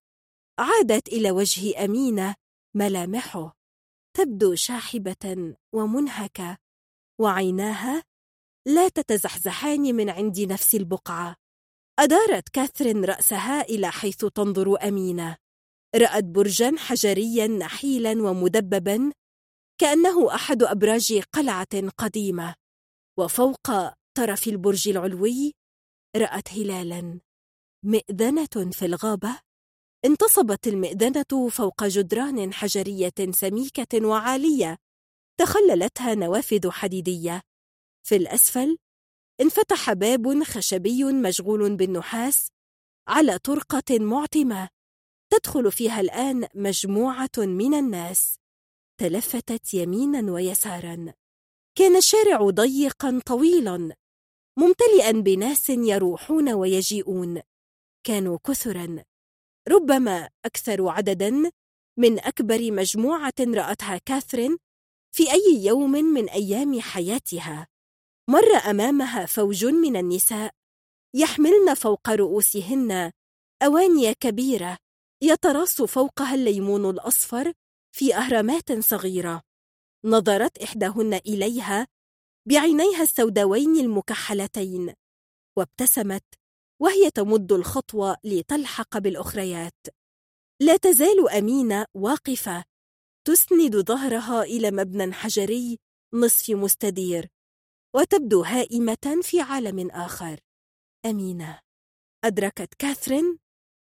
عادت 0.59 1.09
إلى 1.09 1.31
وجه 1.31 1.85
أمينة 1.85 2.35
ملامحه 2.77 3.57
تبدو 4.17 4.55
شاحبة 4.55 5.55
ومنهكة. 5.75 6.66
وعيناها 7.21 8.03
لا 8.67 8.89
تتزحزحان 8.89 9.95
من 9.95 10.11
عند 10.11 10.41
نفس 10.41 10.75
البقعة. 10.75 11.37
أدارت 11.99 12.49
كاثرين 12.49 13.05
رأسها 13.05 13.61
إلى 13.61 13.91
حيث 13.93 14.25
تنظر 14.25 14.89
أمينة. 14.89 15.37
رأت 15.97 16.25
برجا 16.25 16.75
حجريا 16.79 17.47
نحيلا 17.47 18.11
ومدببا 18.11 19.13
كأنه 19.81 20.35
أحد 20.35 20.63
أبراج 20.63 21.23
قلعة 21.33 21.89
قديمة. 21.99 22.55
وفوق 23.19 23.71
طرف 24.17 24.49
البرج 24.49 24.89
العلوي 24.89 25.53
رأت 26.17 26.53
هلالا. 26.53 27.21
مئذنة 27.85 28.71
في 28.73 28.87
الغابة. 28.87 29.41
انتصبت 30.05 30.67
المئذنة 30.67 31.49
فوق 31.51 31.85
جدران 31.85 32.53
حجرية 32.53 33.15
سميكة 33.31 34.07
وعالية. 34.07 34.77
تخللتها 35.41 36.15
نوافذ 36.15 36.71
حديدية. 36.71 37.43
في 38.07 38.17
الأسفل 38.17 38.79
انفتح 39.41 39.93
باب 39.93 40.43
خشبي 40.43 41.05
مشغول 41.05 41.77
بالنحاس 41.77 42.49
على 43.09 43.39
طرقة 43.39 43.99
معتمة. 43.99 44.69
تدخل 45.33 45.73
فيها 45.73 46.01
الآن 46.01 46.49
مجموعة 46.55 47.31
من 47.39 47.75
الناس. 47.75 48.37
تلفتت 49.01 49.75
يمينا 49.75 50.33
ويسارا. 50.33 51.13
كان 51.79 51.97
الشارع 51.97 52.51
ضيقا 52.51 53.21
طويلا. 53.27 53.95
ممتلئا 54.59 55.11
بناس 55.11 55.71
يروحون 55.71 56.53
ويجيئون. 56.53 57.41
كانوا 58.05 58.39
كثرا. 58.45 59.05
ربما 59.69 60.29
أكثر 60.45 60.89
عددا 60.89 61.51
من 61.99 62.19
أكبر 62.19 62.73
مجموعة 62.73 63.35
رأتها 63.41 63.99
كاثرين 63.99 64.59
في 65.17 65.33
أي 65.33 65.65
يوم 65.65 65.91
من 65.91 66.29
أيام 66.29 66.81
حياتها 66.81 67.67
مر 68.31 68.57
أمامها 68.71 69.27
فوج 69.27 69.65
من 69.65 69.97
النساء 69.97 70.55
يحملن 71.15 71.75
فوق 71.75 72.11
رؤوسهن 72.11 73.13
أواني 73.63 74.15
كبيرة 74.15 74.79
يتراص 75.23 75.83
فوقها 75.83 76.35
الليمون 76.35 76.91
الأصفر 76.91 77.53
في 77.97 78.15
أهرامات 78.15 78.73
صغيرة. 78.73 79.43
نظرت 80.05 80.59
إحداهن 80.59 81.15
إليها 81.15 81.87
بعينيها 82.49 83.03
السوداوين 83.03 83.77
المكحلتين 83.77 84.95
وابتسمت 85.59 86.25
وهي 86.83 87.11
تمد 87.11 87.53
الخطوة 87.53 88.17
لتلحق 88.25 88.99
بالأخريات. 88.99 89.87
لا 90.61 90.77
تزال 90.77 91.31
أمينة 91.31 91.87
واقفة 91.95 92.65
تسند 93.27 93.77
ظهرها 93.77 94.43
إلى 94.43 94.71
مبنى 94.71 95.13
حجري 95.13 95.79
نصف 96.15 96.51
مستدير 96.51 97.29
وتبدو 97.97 98.43
هائمة 98.43 99.21
في 99.23 99.41
عالم 99.41 99.91
آخر. 99.91 100.41
أمينة. 101.07 101.61
أدركت 102.25 102.75
كاثرين 102.75 103.39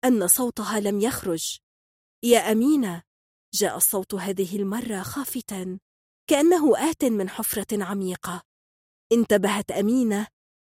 أن 0.06 0.28
صوتها 0.28 0.80
لم 0.80 1.00
يخرج. 1.00 1.58
يا 2.24 2.52
أمينة 2.52 3.04
جاء 3.54 3.78
الصوت 3.78 4.14
هذه 4.14 4.56
المرة 4.56 5.02
خافتا 5.02 5.80
كأنه 6.30 6.90
آت 6.90 7.06
من 7.06 7.30
حفرة 7.30 7.84
عميقة. 7.84 8.44
انتبهت 9.12 9.72
أمينة 9.72 10.28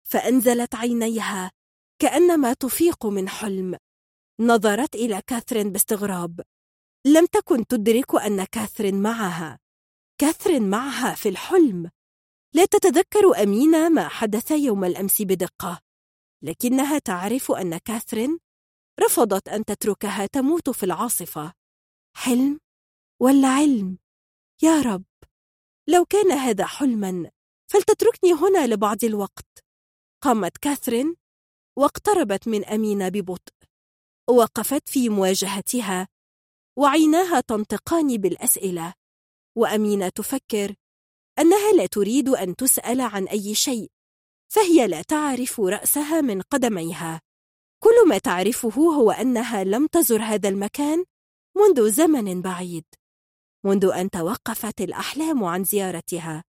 فأنزلت 0.09 0.75
عينيها 0.75 1.51
كأنما 2.01 2.53
تفيق 2.53 3.05
من 3.05 3.29
حلم. 3.29 3.77
نظرت 4.39 4.95
إلى 4.95 5.21
كاثرين 5.27 5.71
باستغراب. 5.71 6.41
لم 7.07 7.25
تكن 7.25 7.67
تدرك 7.67 8.15
أن 8.15 8.43
كاثرين 8.43 9.01
معها. 9.01 9.59
كاثرين 10.17 10.69
معها 10.69 11.15
في 11.15 11.29
الحلم. 11.29 11.91
لا 12.53 12.65
تتذكر 12.65 13.43
أمينة 13.43 13.89
ما 13.89 14.07
حدث 14.07 14.51
يوم 14.51 14.85
الأمس 14.85 15.21
بدقة. 15.21 15.81
لكنها 16.41 16.99
تعرف 16.99 17.51
أن 17.51 17.77
كاثرين 17.77 18.39
رفضت 18.99 19.47
أن 19.47 19.65
تتركها 19.65 20.25
تموت 20.25 20.69
في 20.69 20.83
العاصفة. 20.83 21.53
حلم 22.17 22.59
ولا 23.21 23.47
علم؟ 23.47 23.97
يا 24.63 24.81
رب. 24.81 25.05
لو 25.89 26.05
كان 26.05 26.31
هذا 26.31 26.65
حلما 26.65 27.31
فلتتركني 27.71 28.33
هنا 28.33 28.67
لبعض 28.67 29.03
الوقت. 29.03 29.65
قامت 30.23 30.57
كاثرين 30.57 31.15
واقتربت 31.77 32.47
من 32.47 32.65
أمينة 32.65 33.09
ببطء. 33.09 33.53
وقفت 34.29 34.89
في 34.89 35.09
مواجهتها. 35.09 36.07
وعيناها 36.77 37.39
تنطقان 37.39 38.17
بالأسئلة. 38.17 38.93
وأمينة 39.57 40.09
تفكر 40.09 40.75
أنها 41.39 41.71
لا 41.71 41.85
تريد 41.85 42.29
أن 42.29 42.55
تسأل 42.55 43.01
عن 43.01 43.27
أي 43.27 43.55
شيء 43.55 43.91
فهي 44.47 44.87
لا 44.87 45.01
تعرف 45.01 45.59
رأسها 45.59 46.21
من 46.21 46.41
قدميها. 46.41 47.21
كل 47.83 48.09
ما 48.09 48.17
تعرفه 48.17 48.69
هو 48.69 49.11
أنها 49.11 49.63
لم 49.63 49.87
تزر 49.87 50.21
هذا 50.21 50.49
المكان 50.49 51.05
منذ 51.57 51.91
زمن 51.91 52.41
بعيد 52.41 52.85
منذ 53.65 53.85
أن 53.85 54.09
توقفت 54.09 54.81
الأحلام 54.81 55.43
عن 55.43 55.63
زيارتها. 55.63 56.43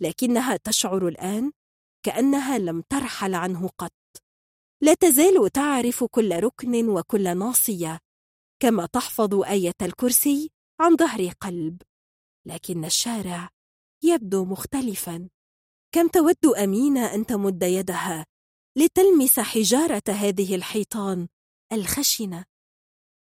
لكنها 0.00 0.56
تشعر 0.56 1.08
الآن 1.08 1.52
كأنها 2.02 2.58
لم 2.58 2.80
ترحل 2.80 3.34
عنه 3.34 3.68
قط. 3.78 3.92
لا 4.82 4.94
تزال 4.94 5.52
تعرف 5.52 6.04
كل 6.04 6.40
ركن 6.40 6.88
وكل 6.88 7.38
ناصية. 7.38 7.98
كما 8.62 8.86
تحفظ 8.86 9.34
آية 9.34 9.74
الكرسي 9.82 10.50
عن 10.80 10.96
ظهر 10.96 11.28
قلب 11.28 11.82
لكن 12.46 12.84
الشارع 12.84 13.48
يبدو 14.04 14.44
مختلفا. 14.44 15.28
كم 15.94 16.08
تود 16.08 16.46
أمينة 16.46 17.14
أن 17.14 17.26
تمد 17.26 17.62
يدها 17.62 18.26
لتلمس 18.76 19.40
حجارة 19.40 20.02
هذه 20.08 20.54
الحيطان 20.54 21.28
الخشنة؟ 21.72 22.44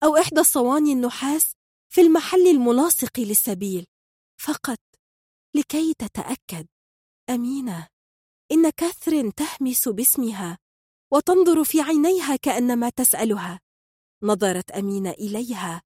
أو 0.03 0.17
إحدى 0.17 0.39
الصواني 0.39 0.93
النحاس 0.93 1.53
في 1.93 2.01
المحل 2.01 2.47
الملاصق 2.47 3.19
للسبيل 3.19 3.85
فقط 4.41 4.79
لكي 5.55 5.93
تتأكد. 5.93 6.67
أمينة 7.29 7.87
إن 8.51 8.69
كاثرين 8.69 9.33
تهمس 9.33 9.87
باسمها 9.87 10.57
وتنظر 11.13 11.63
في 11.63 11.81
عينيها 11.81 12.35
كأنما 12.35 12.89
تسألها. 12.89 13.59
نظرت 14.23 14.71
أمينة 14.71 15.09
إليها 15.11 15.81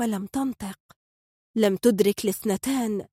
ولم 0.00 0.26
تنطق. 0.26 0.78
لم 1.56 1.76
تدرك 1.76 2.24
الاثنتان 2.24 3.06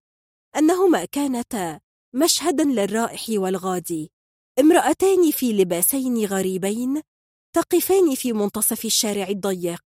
أنهما 0.58 1.06
كانتا 1.06 1.80
مشهدا 2.16 2.64
للرائح 2.64 3.26
والغادي. 3.30 4.12
امرأتان 4.60 5.32
في 5.32 5.54
لباسين 5.54 6.26
غريبين 6.26 7.02
تقفان 7.56 8.16
في 8.16 8.34
منتصف 8.34 8.86
الشارع 8.86 9.28
الضيق. 9.28 9.84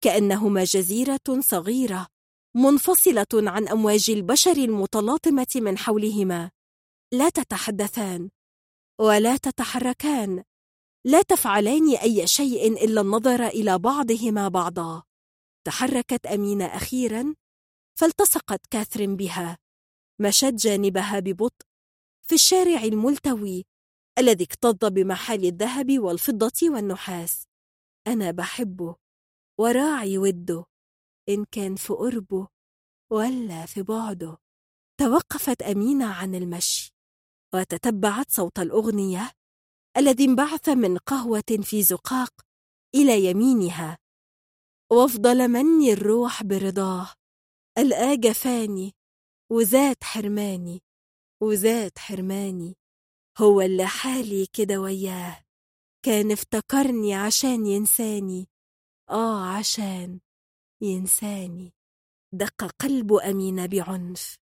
كأنهما 0.00 0.64
جزيرة 0.64 1.40
صغيرة 1.40 2.06
منفصلة 2.56 3.26
عن 3.34 3.68
أمواج 3.68 4.10
البشر 4.10 4.56
المتلاطمة 4.56 5.46
من 5.56 5.78
حولهما. 5.78 6.50
لا 7.12 7.28
تتحدثان 7.28 8.30
ولا 9.00 9.36
تتحركان. 9.36 10.44
لا 11.06 11.22
تفعلان 11.22 11.96
أي 11.96 12.26
شيء 12.26 12.84
إلا 12.84 13.00
النظر 13.00 13.46
إلى 13.46 13.78
بعضهما 13.78 14.48
بعضا. 14.48 15.02
تحركت 15.66 16.26
أمينة 16.26 16.64
أخيرا 16.64 17.34
فالتصقت 17.98 18.66
كاثرين 18.70 19.16
بها. 19.16 19.58
مشت 20.20 20.54
جانبها 20.54 21.18
ببطء 21.18 21.66
في 22.28 22.34
الشارع 22.34 22.82
الملتوي 22.82 23.64
الذي 24.18 24.44
اكتظ 24.44 24.78
بمحال 24.84 25.44
الذهب 25.44 25.98
والفضة 25.98 26.58
والنحاس. 26.62 27.46
أنا 28.06 28.30
بحبه 28.30 28.96
وراعي 29.60 30.18
وده 30.18 30.64
إن 31.28 31.44
كان 31.44 31.76
في 31.76 31.92
قربه 31.92 32.48
ولا 33.12 33.66
في 33.66 33.82
بعده. 33.82 34.38
توقفت 35.00 35.62
أمينة 35.62 36.06
عن 36.06 36.34
المشي 36.34 36.94
وتتبعت 37.54 38.30
صوت 38.30 38.58
الأغنية 38.58 39.32
الذي 39.96 40.24
انبعث 40.24 40.68
من 40.68 40.98
قهوة 40.98 41.58
في 41.62 41.82
زقاق 41.82 42.32
إلى 42.94 43.24
يمينها. 43.24 43.98
وأفضل 44.92 45.48
مني 45.48 45.92
الروح 45.92 46.42
برضاه. 46.42 47.12
الآ 47.78 48.14
جفاني 48.14 48.92
وزاد 49.52 49.96
حرماني 50.02 50.82
وزاد 51.42 51.98
حرماني. 51.98 52.76
هو 53.38 53.60
اللي 53.60 53.86
حالي 53.86 54.46
كده 54.52 54.76
وياه. 54.80 55.42
كان 56.04 56.32
افتكرني 56.32 57.14
عشان 57.14 57.66
ينساني. 57.66 58.48
آه 59.10 59.44
عشان 59.56 60.20
ينساني. 60.82 61.72
دق 62.34 62.64
قلب 62.80 63.12
أمينة 63.12 63.66
بعنف. 63.66 64.36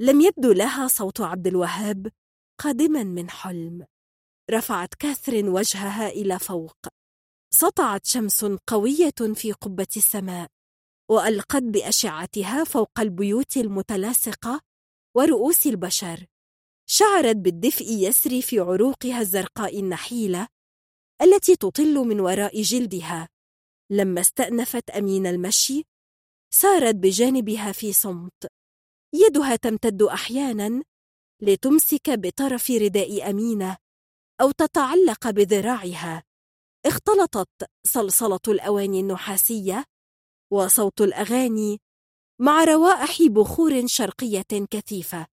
لم 0.00 0.20
يبدو 0.20 0.52
لها 0.52 0.88
صوت 0.88 1.20
عبد 1.20 1.46
الوهاب 1.46 2.12
قادما 2.60 3.02
من 3.04 3.30
حلم. 3.30 3.86
رفعت 4.50 4.94
كاثرين 4.94 5.48
وجهها 5.48 6.08
إلى 6.08 6.38
فوق. 6.38 6.76
سطعت 7.54 8.06
شمس 8.06 8.44
قوية 8.44 9.34
في 9.34 9.52
قبة 9.52 9.86
السماء 9.96 10.48
وألقت 11.10 11.62
بأشعتها 11.62 12.64
فوق 12.64 13.00
البيوت 13.00 13.56
المتلاصقة 13.56 14.60
ورؤوس 15.16 15.66
البشر. 15.66 16.26
شعرت 16.88 17.36
بالدفء 17.36 17.84
يسري 17.88 18.42
في 18.42 18.58
عروقها 18.58 19.20
الزرقاء 19.20 19.80
النحيلة 19.80 20.48
التي 21.22 21.56
تطل 21.56 21.94
من 21.94 22.20
وراء 22.20 22.62
جلدها. 22.62 23.28
لما 23.90 24.20
استأنفت 24.20 24.90
أمين 24.90 25.26
المشي 25.26 25.82
سارت 26.50 26.94
بجانبها 26.94 27.72
في 27.72 27.92
صمت. 27.92 28.46
يدها 29.14 29.56
تمتد 29.56 30.02
أحيانا 30.02 30.82
لتمسك 31.42 32.10
بطرف 32.10 32.70
رداء 32.70 33.30
أمينة 33.30 33.76
أو 34.40 34.50
تتعلق 34.50 35.30
بذراعها. 35.30 36.22
اختلطت 36.86 37.70
صلصلة 37.86 38.40
الأواني 38.48 39.00
النحاسية 39.00 39.84
وصوت 40.52 41.00
الأغاني 41.00 41.80
مع 42.40 42.64
روائح 42.64 43.22
بخور 43.22 43.86
شرقية 43.86 44.66
كثيفة. 44.70 45.26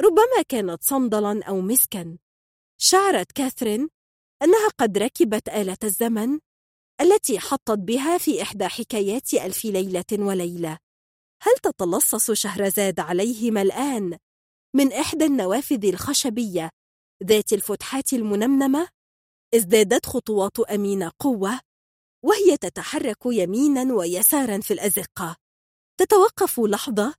ربما 0.00 0.42
كانت 0.48 0.82
صندلا 0.82 1.44
أو 1.44 1.60
مسكا. 1.60 2.18
شعرت 2.80 3.32
كاثرين 3.32 3.88
أنها 4.42 4.68
قد 4.78 4.98
ركبت 4.98 5.48
آلة 5.48 5.78
الزمن 5.84 6.38
التي 7.00 7.38
حطت 7.38 7.78
بها 7.78 8.18
في 8.18 8.42
إحدى 8.42 8.68
حكايات 8.68 9.34
ألف 9.34 9.64
ليلة 9.64 10.04
وليلة. 10.12 10.78
هل 11.42 11.52
تتلصص 11.62 12.30
شهرزاد 12.30 13.00
عليهما 13.00 13.62
الآن 13.62 14.18
من 14.76 14.92
إحدى 14.92 15.24
النوافذ 15.24 15.84
الخشبية 15.84 16.70
ذات 17.24 17.52
الفتحات 17.52 18.12
المنمنمة 18.12 18.88
ازدادت 19.54 20.06
خطوات 20.06 20.60
أمينة 20.60 21.12
قوة 21.18 21.60
وهي 22.24 22.56
تتحرك 22.56 23.26
يمينا 23.26 23.94
ويسارا 23.94 24.60
في 24.60 24.72
الأزقة. 24.74 25.36
تتوقف 26.00 26.60
لحظة 26.60 27.14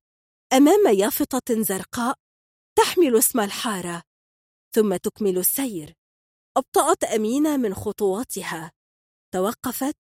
أمام 0.54 0.96
يافطة 0.96 1.62
زرقاء 1.62 2.16
تحمل 2.78 3.18
اسم 3.18 3.40
الحارة 3.40 4.04
ثم 4.76 4.96
تكمل 4.96 5.38
السير. 5.38 5.94
أبطأت 6.58 7.04
أمينة 7.04 7.58
من 7.58 7.74
خطواتها. 7.74 8.72
توقفت 9.34 9.98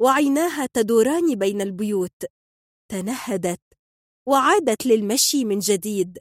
وعيناها 0.00 0.66
تدوران 0.66 1.34
بين 1.34 1.60
البيوت. 1.60 2.22
تنهدت 2.90 3.60
وعادت 4.28 4.86
للمشي 4.86 5.44
من 5.44 5.58
جديد 5.58 6.18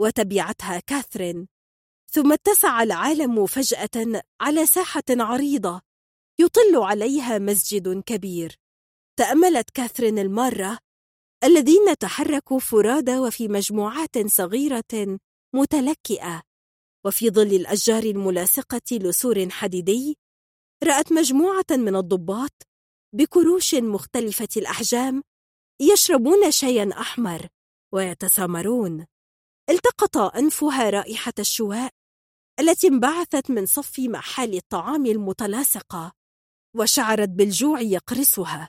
وتبعتها 0.00 0.80
كاثرين. 0.80 1.48
ثم 2.10 2.32
اتسع 2.32 2.82
العالم 2.82 3.46
فجأة 3.46 4.22
على 4.40 4.66
ساحة 4.66 5.02
عريضة 5.10 5.80
يطل 6.40 6.76
عليها 6.76 7.38
مسجد 7.38 8.02
كبير. 8.02 8.56
تأملت 9.18 9.70
كاثرين 9.70 10.18
المارة 10.18 10.78
الذين 11.44 11.98
تحركوا 12.00 12.58
فرادى 12.58 13.18
وفي 13.18 13.48
مجموعات 13.48 14.26
صغيرة 14.26 15.18
متلكئة. 15.54 16.42
وفي 17.06 17.30
ظل 17.30 17.54
الأشجار 17.54 18.02
الملاصقة 18.02 18.82
لسور 18.92 19.50
حديدي 19.50 20.18
رأت 20.84 21.12
مجموعة 21.12 21.64
من 21.70 21.96
الضباط 21.96 22.62
بكروش 23.14 23.74
مختلفة 23.74 24.48
الأحجام 24.56 25.22
يشربون 25.80 26.50
شايا 26.50 26.90
أحمر 27.00 27.46
ويتسامرون. 27.94 29.06
التقط 29.70 30.16
أنفها 30.16 30.90
رائحة 30.90 31.32
الشواء 31.38 31.90
التي 32.60 32.88
انبعثت 32.88 33.50
من 33.50 33.66
صف 33.66 33.98
محال 33.98 34.56
الطعام 34.56 35.06
المتلاصقة 35.06 36.12
وشعرت 36.76 37.28
بالجوع 37.28 37.80
يقرصها. 37.80 38.68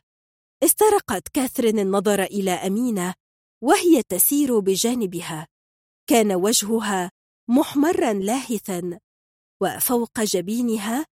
استرقت 0.64 1.28
كاثرين 1.28 1.80
النظر 1.80 2.24
إلى 2.24 2.52
أمينة 2.52 3.14
وهي 3.64 4.04
تسير 4.10 4.60
بجانبها. 4.60 5.48
كان 6.10 6.32
وجهها 6.32 7.12
محمرا 7.50 8.14
لاهثا 8.14 9.00
وفوق 9.62 10.20
جبينها 10.20 11.06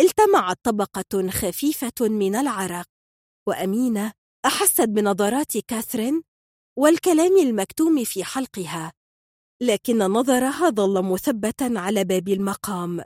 التمعت 0.00 0.58
طبقة 0.62 1.30
خفيفة 1.30 2.08
من 2.08 2.36
العرق. 2.36 2.86
وأمينة 3.48 4.12
أحست 4.46 4.80
بنظرات 4.80 5.58
كاثرين 5.58 6.22
والكلام 6.78 7.38
المكتوم 7.38 8.04
في 8.04 8.24
حلقها. 8.24 8.92
لكن 9.64 9.98
نظرها 9.98 10.70
ظل 10.70 11.02
مثبتا 11.02 11.72
على 11.76 12.04
باب 12.04 12.28
المقام. 12.28 13.04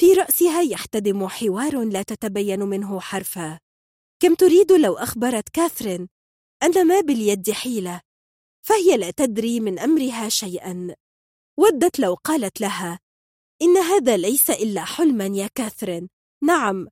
في 0.00 0.12
رأسها 0.12 0.62
يحتدم 0.62 1.28
حوار 1.28 1.84
لا 1.84 2.02
تتبين 2.02 2.60
منه 2.60 3.00
حرفا. 3.00 3.58
كم 4.22 4.34
تريد 4.34 4.72
لو 4.72 4.94
أخبرت 4.94 5.48
كاثرين؟ 5.48 6.08
أن 6.62 6.86
ما 6.86 7.00
باليد 7.00 7.50
حيلة. 7.50 8.00
فهي 8.66 8.96
لا 8.96 9.10
تدري 9.10 9.60
من 9.60 9.78
أمرها 9.78 10.28
شيئا. 10.28 10.94
ودت 11.58 11.98
لو 11.98 12.14
قالت 12.14 12.60
لها 12.60 12.98
إن 13.62 13.76
هذا 13.76 14.16
ليس 14.16 14.50
إلا 14.50 14.84
حلما 14.84 15.26
يا 15.26 15.48
كاثرين. 15.54 16.08
نعم 16.42 16.88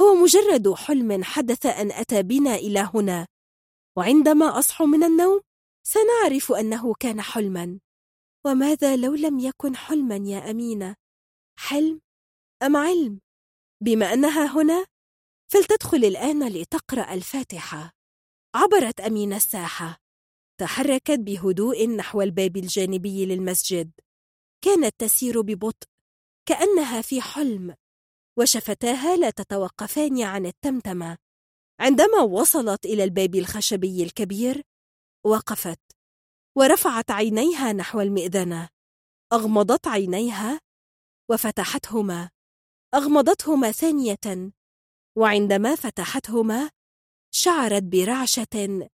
هو 0.00 0.14
مجرد 0.14 0.72
حلم 0.72 1.24
حدث 1.24 1.66
أن 1.66 1.92
أتى 1.92 2.22
بنا 2.22 2.54
إلى 2.54 2.90
هنا. 2.94 3.26
وعندما 3.96 4.58
أصحو 4.58 4.86
من 4.86 5.04
النوم 5.04 5.40
سنعرف 5.86 6.52
أنه 6.52 6.94
كان 6.94 7.20
حلما. 7.20 7.78
وماذا 8.46 8.96
لو 8.96 9.14
لم 9.14 9.38
يكن 9.38 9.76
حلما 9.76 10.16
يا 10.16 10.50
أمينة؟ 10.50 10.96
حلم 11.58 12.00
أم 12.62 12.76
علم؟ 12.76 13.20
بما 13.82 14.12
أنها 14.12 14.46
هنا 14.46 14.86
فلتدخل 15.52 16.04
الآن 16.04 16.48
لتقرأ 16.48 17.14
الفاتحة. 17.14 17.92
عبرت 18.54 19.00
أمينة 19.00 19.36
الساحة. 19.36 19.98
تحركت 20.60 21.18
بهدوء 21.18 21.88
نحو 21.88 22.22
الباب 22.22 22.56
الجانبي 22.56 23.26
للمسجد. 23.26 23.90
كانت 24.64 24.94
تسير 24.98 25.40
ببطء 25.40 25.88
كأنها 26.48 27.02
في 27.02 27.20
حلم 27.20 27.74
وشفتاها 28.38 29.16
لا 29.16 29.30
تتوقفان 29.30 30.22
عن 30.22 30.46
التمتمة. 30.46 31.18
عندما 31.80 32.20
وصلت 32.20 32.86
إلى 32.86 33.04
الباب 33.04 33.34
الخشبي 33.34 34.02
الكبير 34.02 34.62
وقفت. 35.24 35.85
ورفعت 36.56 37.10
عينيها 37.10 37.72
نحو 37.72 38.00
المئذنة. 38.00 38.68
أغمضت 39.32 39.86
عينيها 39.86 40.60
وفتحتهما. 41.30 42.30
أغمضتهما 42.94 43.70
ثانية 43.70 44.52
وعندما 45.16 45.74
فتحتهما 45.74 46.70
شعرت 47.30 47.82
برعشة 47.82 48.88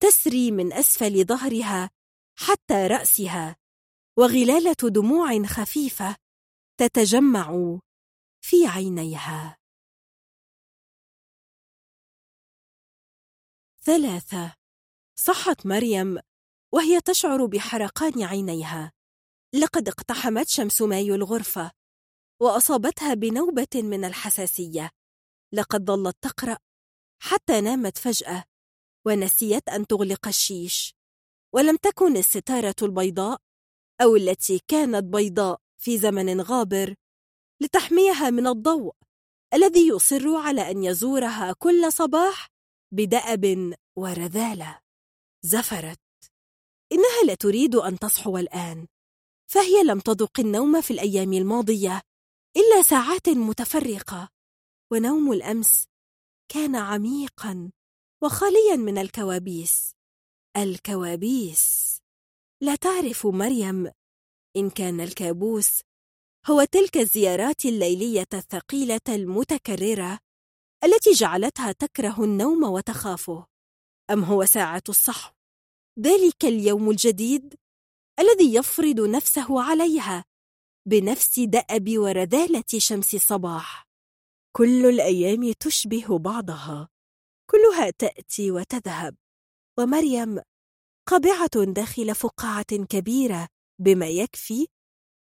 تسري 0.00 0.50
من 0.50 0.72
أسفل 0.72 1.24
ظهرها 1.24 1.90
حتى 2.38 2.86
رأسها. 2.86 3.56
وغلالة 4.18 4.90
دموع 4.90 5.42
خفيفة 5.42 6.16
تتجمع 6.80 7.78
في 8.40 8.66
عينيها. 8.66 9.56
ثلاثة. 13.82 14.54
صحت 15.18 15.66
مريم 15.66 16.18
وهي 16.74 17.00
تشعر 17.00 17.46
بحرقان 17.46 18.22
عينيها. 18.22 18.92
لقد 19.54 19.88
اقتحمت 19.88 20.48
شمس 20.48 20.82
مايو 20.82 21.14
الغرفة 21.14 21.70
وأصابتها 22.42 23.14
بنوبة 23.14 23.68
من 23.74 24.04
الحساسية. 24.04 24.90
لقد 25.52 25.84
ظلت 25.90 26.16
تقرأ 26.20 26.58
حتى 27.22 27.60
نامت 27.60 27.98
فجأة 27.98 28.44
ونسيت 29.06 29.68
أن 29.68 29.86
تغلق 29.86 30.28
الشيش. 30.28 30.94
ولم 31.54 31.76
تكن 31.76 32.16
الستارة 32.16 32.74
البيضاء 32.82 33.40
أو 34.02 34.16
التي 34.16 34.60
كانت 34.68 35.04
بيضاء 35.04 35.60
في 35.78 35.98
زمن 35.98 36.40
غابر 36.40 36.94
لتحميها 37.62 38.30
من 38.30 38.46
الضوء 38.46 38.94
الذي 39.54 39.88
يصر 39.88 40.36
على 40.36 40.70
أن 40.70 40.84
يزورها 40.84 41.52
كل 41.52 41.92
صباح 41.92 42.48
بدأب 42.92 43.74
ورذالة. 43.96 44.80
زفرت. 45.42 46.03
إنها 46.92 47.24
لا 47.26 47.34
تريد 47.34 47.74
أن 47.74 47.98
تصحو 47.98 48.38
الآن. 48.38 48.86
فهي 49.50 49.82
لم 49.82 50.00
تذق 50.00 50.40
النوم 50.40 50.80
في 50.80 50.90
الأيام 50.90 51.32
الماضية 51.32 52.00
إلا 52.56 52.82
ساعات 52.82 53.28
متفرقة. 53.28 54.28
ونوم 54.92 55.32
الأمس 55.32 55.84
كان 56.48 56.76
عميقا 56.76 57.70
وخاليا 58.22 58.76
من 58.76 58.98
الكوابيس. 58.98 59.94
الكوابيس. 60.56 61.98
لا 62.60 62.76
تعرف 62.76 63.26
مريم 63.26 63.90
إن 64.56 64.70
كان 64.70 65.00
الكابوس 65.00 65.80
هو 66.46 66.64
تلك 66.64 66.96
الزيارات 66.96 67.64
الليلية 67.64 68.26
الثقيلة 68.34 69.00
المتكررة 69.08 70.18
التي 70.84 71.12
جعلتها 71.12 71.72
تكره 71.72 72.24
النوم 72.24 72.62
وتخافه. 72.62 73.46
أم 74.10 74.24
هو 74.24 74.44
ساعة 74.44 74.82
الصحو؟ 74.88 75.33
ذلك 76.00 76.44
اليوم 76.44 76.90
الجديد 76.90 77.54
الذي 78.20 78.54
يفرض 78.54 79.00
نفسه 79.00 79.62
عليها 79.62 80.24
بنفس 80.88 81.40
دأب 81.40 81.98
ورذالة 81.98 82.64
شمس 82.78 83.14
الصباح 83.14 83.86
كل 84.56 84.86
الأيام 84.86 85.52
تشبه 85.52 86.18
بعضها 86.18 86.88
كلها 87.50 87.90
تأتي 87.90 88.50
وتذهب. 88.50 89.16
ومريم 89.78 90.40
قابعة 91.08 91.64
داخل 91.64 92.14
فقاعة 92.14 92.84
كبيرة 92.88 93.48
بما 93.80 94.08
يكفي 94.08 94.66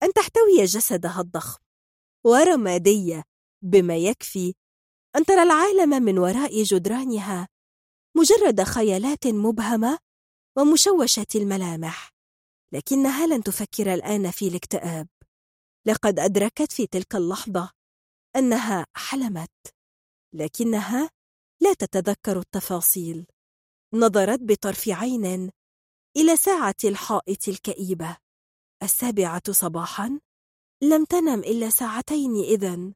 أن 0.03 0.13
تحتوي 0.13 0.65
جسدها 0.65 1.21
الضخم 1.21 1.59
ورمادية 2.25 3.23
بما 3.63 3.97
يكفي 3.97 4.53
أن 5.15 5.25
ترى 5.25 5.43
العالم 5.43 5.89
من 5.89 6.19
وراء 6.19 6.63
جدرانها 6.63 7.47
مجرد 8.17 8.63
خيالات 8.63 9.27
مبهمة 9.27 9.99
ومشوشة 10.59 11.27
الملامح. 11.35 12.09
لكنها 12.73 13.27
لن 13.27 13.43
تفكر 13.43 13.93
الآن 13.93 14.31
في 14.31 14.47
الاكتئاب. 14.47 15.07
لقد 15.87 16.19
أدركت 16.19 16.71
في 16.71 16.87
تلك 16.87 17.15
اللحظة 17.15 17.71
أنها 18.35 18.85
حلمت 18.95 19.75
لكنها 20.35 21.09
لا 21.61 21.73
تتذكر 21.73 22.39
التفاصيل. 22.39 23.25
نظرت 23.93 24.39
بطرف 24.41 24.89
عين 24.89 25.51
إلى 26.17 26.35
ساعة 26.35 26.75
الحائط 26.83 27.47
الكئيبة. 27.47 28.17
السابعة 28.83 29.51
صباحا 29.51 30.19
لم 30.83 31.05
تنم 31.05 31.39
إلا 31.39 31.69
ساعتين 31.69 32.35
إذن 32.35 32.93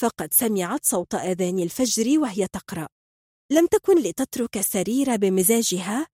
فقد 0.00 0.34
سمعت 0.34 0.84
صوت 0.84 1.14
آذان 1.14 1.58
الفجر 1.58 2.18
وهي 2.18 2.46
تقرأ. 2.46 2.88
لم 3.52 3.66
تكن 3.66 4.02
لتترك 4.02 4.56
السرير 4.56 5.16
بمزاجها 5.16 6.06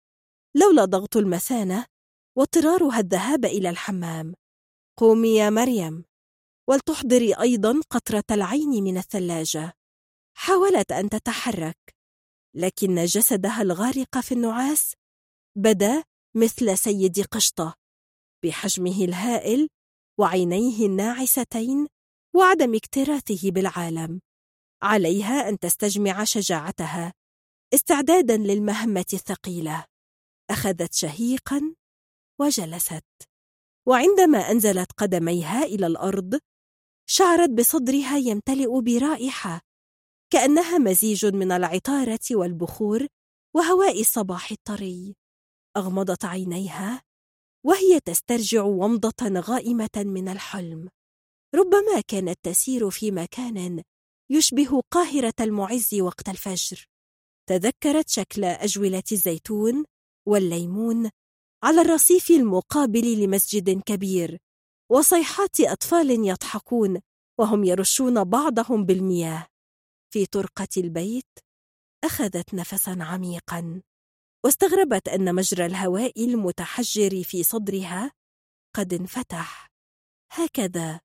لولا 0.58 0.86
ضغط 0.86 1.18
المثانة 1.18 1.86
واضطرارها 2.38 3.00
الذهاب 3.00 3.46
إلى 3.46 3.70
الحمام. 3.70 4.36
قومي 5.00 5.36
يا 5.36 5.50
مريم. 5.50 6.06
ولتحضري 6.70 7.34
أيضا 7.34 7.82
قطرة 7.90 8.24
العين 8.32 8.84
من 8.84 8.98
الثلاجة. 8.98 9.74
حاولت 10.38 10.92
أن 10.92 11.10
تتحرك 11.10 11.78
لكن 12.56 13.06
جسدها 13.06 13.62
الغارق 13.62 14.20
في 14.20 14.32
النعاس 14.32 14.94
بدا 15.58 16.04
مثل 16.36 16.78
سيد 16.78 17.22
قشطة 17.22 17.74
بحجمه 18.44 19.06
الهائل 19.06 19.70
وعينيه 20.20 20.86
الناعستين 20.86 21.88
وعدم 22.36 22.76
اكتراثه 22.76 23.52
بالعالم. 23.52 24.22
عليها 24.84 25.50
أن 25.50 25.60
تستجمع 25.60 26.24
شجاعتها 26.24 27.14
استعدادا 27.74 28.38
للمهمة 28.38 29.06
الثقيلة. 29.14 29.86
أخذت 30.52 30.94
شهيقا 30.94 31.76
وجلست 32.42 33.06
وعندما 33.88 34.38
أنزلت 34.52 34.92
قدميها 34.92 35.64
إلى 35.64 35.88
الأرض 35.88 36.40
شعرت 37.10 37.50
بصدرها 37.50 38.18
يمتلئ 38.18 38.82
برائحة 38.82 39.62
كأنها 40.34 40.78
مزيج 40.78 41.26
من 41.26 41.52
العطارة 41.52 42.20
والبخور 42.32 43.08
وهواء 43.56 44.02
الصباح 44.02 44.52
الطري. 44.52 45.16
أغمضت 45.78 46.26
عينيها 46.26 47.02
وهي 47.66 48.00
تسترجع 48.00 48.64
ومضة 48.64 49.40
غائمة 49.40 49.90
من 49.98 50.30
الحلم. 50.30 50.90
ربما 51.56 52.02
كانت 52.08 52.40
تسير 52.44 52.90
في 52.90 53.12
مكان 53.12 53.84
يشبه 54.32 54.82
قاهرة 54.92 55.34
المعز 55.40 55.96
وقت 55.96 56.30
الفجر. 56.30 56.88
تذكرت 57.50 58.10
شكل 58.10 58.44
أجولة 58.44 59.04
الزيتون 59.12 59.86
والليمون 60.28 61.10
على 61.64 61.82
الرصيف 61.82 62.30
المقابل 62.30 63.24
لمسجد 63.24 63.82
كبير 63.82 64.38
وصيحات 64.92 65.60
أطفال 65.60 66.28
يضحكون 66.28 67.02
وهم 67.40 67.64
يرشون 67.64 68.24
بعضهم 68.24 68.86
بالمياه. 68.86 69.48
في 70.14 70.26
طرقة 70.26 70.68
البيت 70.78 71.40
أخذت 72.04 72.54
نفسا 72.54 72.98
عميقا 73.00 73.82
واستغربت 74.46 75.08
أن 75.08 75.36
مجرى 75.36 75.66
الهواء 75.66 76.26
المتحجر 76.26 77.24
في 77.24 77.44
صدرها 77.44 78.12
قد 78.76 78.94
انفتح. 78.94 79.72
هكذا 80.32 81.00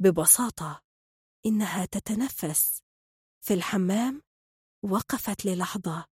ببساطة 0.00 0.82
إنها 1.46 1.84
تتنفس 1.84 2.82
في 3.44 3.54
الحمام 3.54 4.22
وقفت 4.84 5.44
للحظة. 5.44 6.04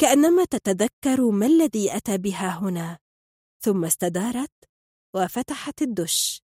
كأنما 0.00 0.44
تتذكر 0.44 1.30
ما 1.30 1.46
الذي 1.46 1.96
أتى 1.96 2.18
بها 2.18 2.58
هنا. 2.58 2.98
ثم 3.64 3.84
استدارت 3.84 4.52
وفتحت 5.16 5.82
الدش. 5.82 6.42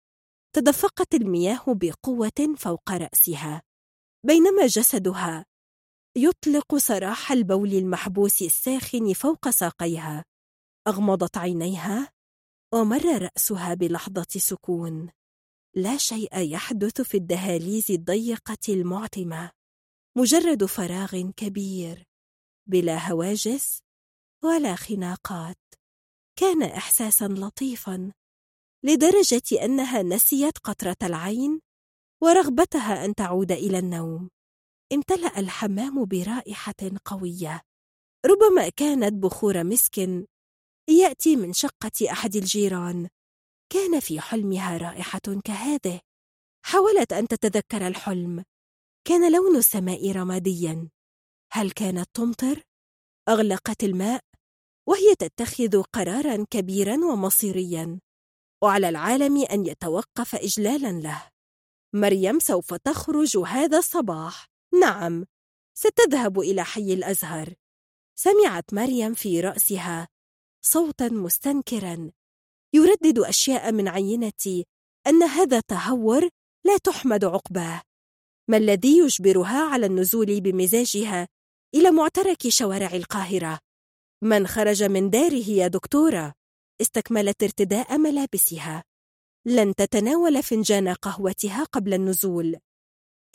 تدفقت 0.55 1.15
المياه 1.15 1.63
بقوة 1.67 2.55
فوق 2.57 2.91
رأسها. 2.91 3.61
بينما 4.25 4.67
جسدها 4.67 5.45
يطلق 6.17 6.75
سراح 6.77 7.31
البول 7.31 7.73
المحبوس 7.73 8.41
الساخن 8.41 9.13
فوق 9.13 9.49
ساقيها. 9.49 10.25
أغمضت 10.87 11.37
عينيها 11.37 12.11
ومر 12.73 13.05
رأسها 13.21 13.73
بلحظة 13.73 14.27
سكون. 14.37 15.09
لا 15.75 15.97
شيء 15.97 16.37
يحدث 16.37 17.01
في 17.01 17.17
الدهاليز 17.17 17.91
الضيقة 17.91 18.57
المعتمة. 18.69 19.51
مجرد 20.17 20.65
فراغ 20.65 21.31
كبير. 21.37 22.12
بلا 22.67 23.11
هواجس 23.11 23.79
ولا 24.43 24.75
خناقات. 24.75 25.57
كان 26.39 26.63
إحساسا 26.63 27.25
لطيفا 27.25 28.11
لدرجة 28.83 29.65
أنها 29.65 30.03
نسيت 30.03 30.57
قطرة 30.57 30.97
العين 31.03 31.61
ورغبتها 32.23 33.05
أن 33.05 33.15
تعود 33.15 33.51
إلى 33.51 33.79
النوم. 33.79 34.29
امتلأ 34.93 35.39
الحمام 35.39 36.05
برائحة 36.05 36.91
قوية. 37.05 37.61
ربما 38.25 38.69
كانت 38.69 39.13
بخور 39.13 39.63
مسك 39.63 39.99
يأتي 40.89 41.35
من 41.35 41.53
شقة 41.53 42.11
أحد 42.11 42.35
الجيران. 42.35 43.09
كان 43.69 43.99
في 43.99 44.21
حلمها 44.21 44.77
رائحة 44.77 45.41
كهذه. 45.45 46.01
حاولت 46.65 47.13
أن 47.13 47.27
تتذكر 47.27 47.87
الحلم. 47.87 48.43
كان 49.07 49.31
لون 49.31 49.55
السماء 49.55 50.11
رماديا. 50.11 50.89
هل 51.55 51.71
كانت 51.71 52.09
تمطر؟ 52.13 52.61
أغلقت 53.29 53.83
الماء 53.83 54.21
وهي 54.87 55.15
تتخذ 55.15 55.81
قرارا 55.81 56.45
كبيرا 56.49 56.95
ومصيريا. 57.05 57.99
وعلى 58.63 58.89
العالم 58.89 59.45
أن 59.45 59.65
يتوقف 59.65 60.35
إجلالا 60.35 60.91
له. 60.91 61.29
مريم 61.95 62.39
سوف 62.39 62.73
تخرج 62.73 63.37
هذا 63.37 63.77
الصباح. 63.77 64.47
نعم 64.81 65.25
ستذهب 65.77 66.39
إلى 66.39 66.63
حي 66.63 66.93
الأزهر. 66.93 67.53
سمعت 68.15 68.73
مريم 68.73 69.13
في 69.13 69.41
رأسها 69.41 70.07
صوتا 70.65 71.09
مستنكرا. 71.09 72.11
يردد 72.73 73.19
أشياء 73.19 73.71
من 73.71 73.87
عينة 73.87 74.63
أن 75.07 75.23
هذا 75.23 75.59
تهور 75.59 76.29
لا 76.65 76.77
تحمد 76.77 77.25
عقباه. 77.25 77.81
ما 78.47 78.57
الذي 78.57 78.97
يجبرها 78.97 79.69
على 79.69 79.85
النزول 79.85 80.41
بمزاجها 80.41 81.27
إلى 81.75 81.91
معترك 81.91 82.47
شوارع 82.47 82.93
القاهرة. 82.93 83.59
من 84.23 84.47
خرج 84.47 84.83
من 84.83 85.09
داره 85.09 85.49
يا 85.49 85.67
دكتورة. 85.67 86.33
استكملت 86.81 87.43
ارتداء 87.43 87.97
ملابسها. 87.97 88.83
لن 89.45 89.75
تتناول 89.75 90.43
فنجان 90.43 90.89
قهوتها 90.89 91.63
قبل 91.63 91.93
النزول. 91.93 92.57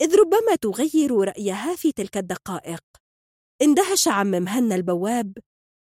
إذ 0.01 0.15
ربما 0.15 0.55
تغير 0.61 1.11
رأيها 1.11 1.75
في 1.75 1.91
تلك 1.91 2.17
الدقائق. 2.17 2.83
اندهش 3.61 4.07
عم 4.07 4.27
مهنا 4.27 4.75
البواب. 4.75 5.37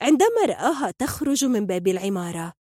عندما 0.01 0.45
رآها 0.45 0.91
تخرج 0.91 1.45
من 1.45 1.65
باب 1.65 1.87
العمارة. 1.87 2.53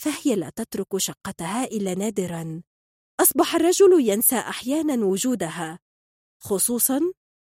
فهي 0.00 0.34
لا 0.34 0.50
تترك 0.50 0.96
شقتها 0.96 1.64
إلا 1.64 1.94
نادرا. 1.94 2.62
أصبح 3.20 3.54
الرجل 3.54 4.08
ينسى 4.08 4.36
أحيانا 4.36 5.04
وجودها. 5.04 5.78
خصوصا 6.42 7.00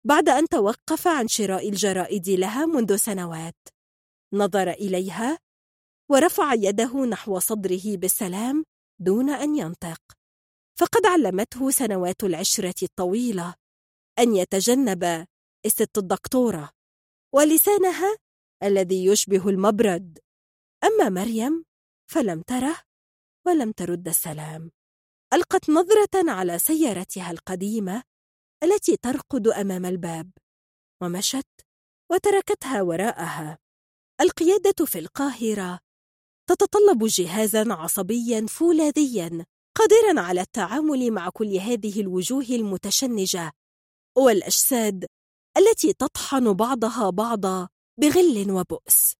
بعد 0.04 0.30
أن 0.30 0.48
توقف 0.48 1.08
عن 1.08 1.28
شراء 1.28 1.70
الجرائد 1.70 2.30
لها 2.30 2.66
منذ 2.66 2.96
سنوات. 2.96 3.58
نظر 4.34 4.70
إليها 4.70 5.40
ورفع 6.12 6.54
يده 6.54 7.06
نحو 7.06 7.40
صدره 7.40 7.98
بالسلام 7.98 8.66
دون 9.00 9.30
أن 9.30 9.56
ينطق. 9.56 10.02
فقد 10.80 11.06
علمته 11.06 11.70
سنوات 11.70 12.24
العشرة 12.24 12.84
الطويلة 12.84 13.56
أن 14.20 14.36
يتجنب 14.36 15.28
الست 15.66 15.98
الدكتورة 15.98 16.70
ولسانها 17.34 18.18
الذي 18.64 19.06
يشبه 19.06 19.50
المبرد. 19.50 20.20
أما 20.84 21.10
مريم 21.10 21.66
فلم 22.12 22.42
تره 22.42 22.76
ولم 23.46 23.72
ترد 23.72 24.08
السلام. 24.08 24.72
ألقت 25.34 25.70
نظرة 25.70 26.32
على 26.32 26.60
سيارتها 26.60 27.32
القديمة 27.32 28.04
التي 28.64 28.98
ترقد 28.98 29.48
أمام 29.48 29.86
الباب 29.86 30.32
ومشت 31.04 31.48
وتركتها 32.12 32.82
وراءها. 32.82 33.58
القيادة 34.22 34.86
في 34.86 35.00
القاهرة 35.00 35.80
تتطلب 36.50 37.06
جهازا 37.06 37.74
عصبيا 37.74 38.46
فولاذيا 38.50 39.46
قادرا 39.78 40.22
على 40.22 40.42
التعامل 40.42 41.12
مع 41.12 41.30
كل 41.30 41.56
هذه 41.56 42.02
الوجوه 42.02 42.46
المتشنجة. 42.50 43.52
والأجساد 44.18 45.06
التي 45.58 45.94
تطحن 45.94 46.54
بعضها 46.54 47.10
بعضا 47.10 47.70
بغل 48.00 48.52
وبؤس 48.52 49.14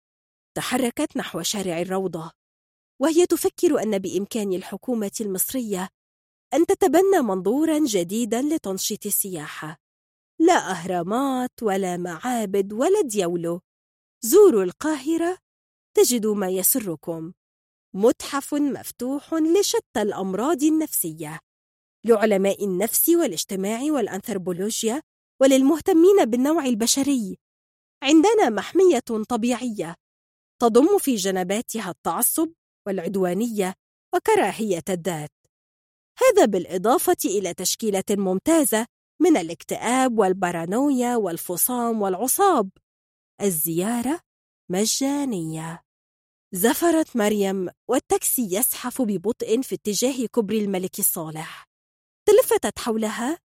تحركت 0.58 1.18
نحو 1.18 1.42
شارع 1.42 1.82
الروضة 1.82 2.32
وهي 3.02 3.26
تفكر 3.26 3.84
أن 3.84 3.98
بإمكان 3.98 4.54
الحكومة 4.54 5.12
المصرية 5.22 5.90
أن 6.54 6.66
تتبنى 6.66 7.22
منظورا 7.22 7.80
جديدا 7.86 8.42
لتنشيط 8.42 9.06
السياحة. 9.06 9.78
لا 10.40 10.72
أهرامات 10.72 11.64
ولا 11.64 11.98
معابد 11.98 12.74
ولا 12.74 13.02
ديولو. 13.02 13.62
زوروا 14.22 14.64
القاهرة 14.64 15.38
تجدوا 15.98 16.36
ما 16.36 16.50
يسركم. 16.50 17.34
متحف 17.96 18.54
مفتوح 18.54 19.34
لشتى 19.34 20.02
الأمراض 20.02 20.64
النفسية. 20.64 21.40
لعلماء 22.06 22.66
النفس 22.66 23.10
والاجتماع 23.10 23.82
والأنثروبولوجيا 23.82 25.02
وللمهتمين 25.42 26.26
بالنوع 26.26 26.66
البشري. 26.66 27.38
عندنا 28.04 28.50
محمية 28.50 29.04
طبيعية 29.30 29.96
تضم 30.62 30.98
في 30.98 31.16
جنباتها 31.16 31.90
التعصب 31.90 32.52
والعدوانية 32.88 33.76
وكراهية 34.16 34.84
الذات. 34.90 35.39
هذا 36.22 36.46
بالإضافة 36.46 37.18
إلى 37.26 37.54
تشكيلة 37.54 38.04
ممتازة 38.10 38.86
من 39.22 39.38
الاكتئاب 39.38 40.20
والبارانويا 40.20 41.16
والفصام 41.16 42.02
والعصاب. 42.02 42.70
الزيارة 43.42 44.20
مجانية. 44.72 45.84
زفرت 46.54 47.18
مريم 47.18 47.70
والتاكسي 47.90 48.42
يزحف 48.42 49.02
ببطء 49.02 49.62
في 49.62 49.76
اتجاه 49.76 50.26
كبري 50.26 50.64
الملك 50.64 51.00
الصالح. 51.00 51.66
تلفتت 52.28 52.80
حولها 52.80 53.40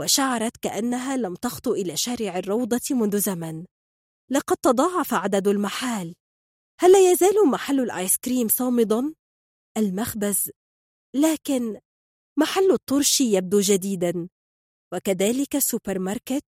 وشعرت 0.00 0.56
كأنها 0.56 1.16
لم 1.16 1.34
تخطو 1.34 1.74
إلى 1.74 1.96
شارع 1.96 2.38
الروضة 2.38 2.80
منذ 2.90 3.18
زمن. 3.18 3.64
لقد 4.30 4.56
تضاعف 4.56 5.14
عدد 5.14 5.48
المحال. 5.48 6.14
هل 6.80 6.92
لا 6.92 7.12
يزال 7.12 7.48
محل 7.50 7.80
الآيس 7.80 8.16
كريم 8.16 8.48
صامدا؟ 8.48 9.14
المخبز. 9.78 10.50
لكن 11.14 11.80
محل 12.40 12.72
الطرش 12.72 13.20
يبدو 13.20 13.60
جديدا. 13.60 14.28
وكذلك 14.94 15.56
السوبر 15.56 15.98
ماركت 15.98 16.44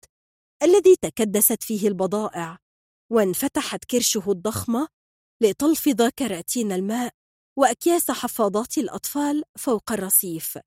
الذي 0.63 0.95
تكدست 1.01 1.63
فيه 1.63 1.87
البضائع 1.87 2.57
وانفتحت 3.11 3.85
كرشه 3.85 4.31
الضخمة 4.31 4.87
لتلفظ 5.41 6.01
كراتين 6.19 6.71
الماء 6.71 7.11
وأكياس 7.57 8.11
حفاضات 8.11 8.77
الأطفال 8.77 9.43
فوق 9.57 9.91
الرصيف. 9.91 10.59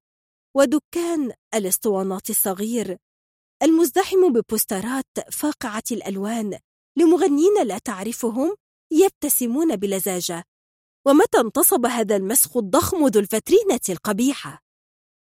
ودكان 0.56 1.32
الاسطوانات 1.54 2.30
الصغير 2.30 2.96
المزدحم 3.62 4.32
ببوسترات 4.32 5.32
فاقعة 5.32 5.84
الألوان 5.90 6.58
لمغنين 6.98 7.62
لا 7.66 7.78
تعرفهم 7.78 8.56
يبتسمون 8.92 9.76
بلزاجة. 9.76 10.44
ومتى 11.06 11.40
انتصب 11.40 11.86
هذا 11.86 12.16
المسخ 12.16 12.56
الضخم 12.56 13.06
ذو 13.06 13.20
الفترينة 13.20 13.80
القبيحة؟ 13.88 14.64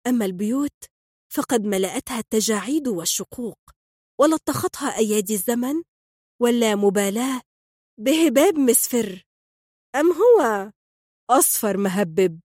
أما 0.06 0.24
البيوت 0.24 0.84
فقد 1.32 1.64
ملأتها 1.64 2.18
التجاعيد 2.18 2.88
والشقوق 2.88 3.58
ولطختها 4.20 4.96
أيادي 4.96 5.34
الزمن 5.34 5.82
واللامبالاة 6.40 7.40
بهباب 8.00 8.58
مسفر. 8.58 9.24
أم 9.94 10.12
هو 10.12 10.72
أصفر 11.30 11.76
مهبب؟ 11.76 12.40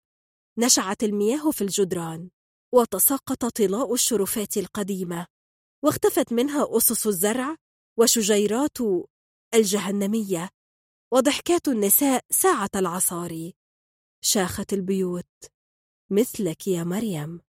نشعت 0.59 1.03
المياه 1.03 1.51
في 1.51 1.61
الجدران 1.61 2.29
وتساقط 2.73 3.45
طلاء 3.45 3.93
الشرفات 3.93 4.57
القديمة 4.57 5.27
واختفت 5.83 6.33
منها 6.33 6.77
أسس 6.77 7.07
الزرع 7.07 7.55
وشجيرات 7.99 8.77
الجهنمية 9.53 10.49
وضحكات 11.13 11.67
النساء 11.67 12.25
ساعة 12.29 12.69
العصار. 12.75 13.51
شاخت 14.23 14.73
البيوت 14.73 15.25
مثلك 16.11 16.67
يا 16.67 16.83
مريم. 16.83 17.46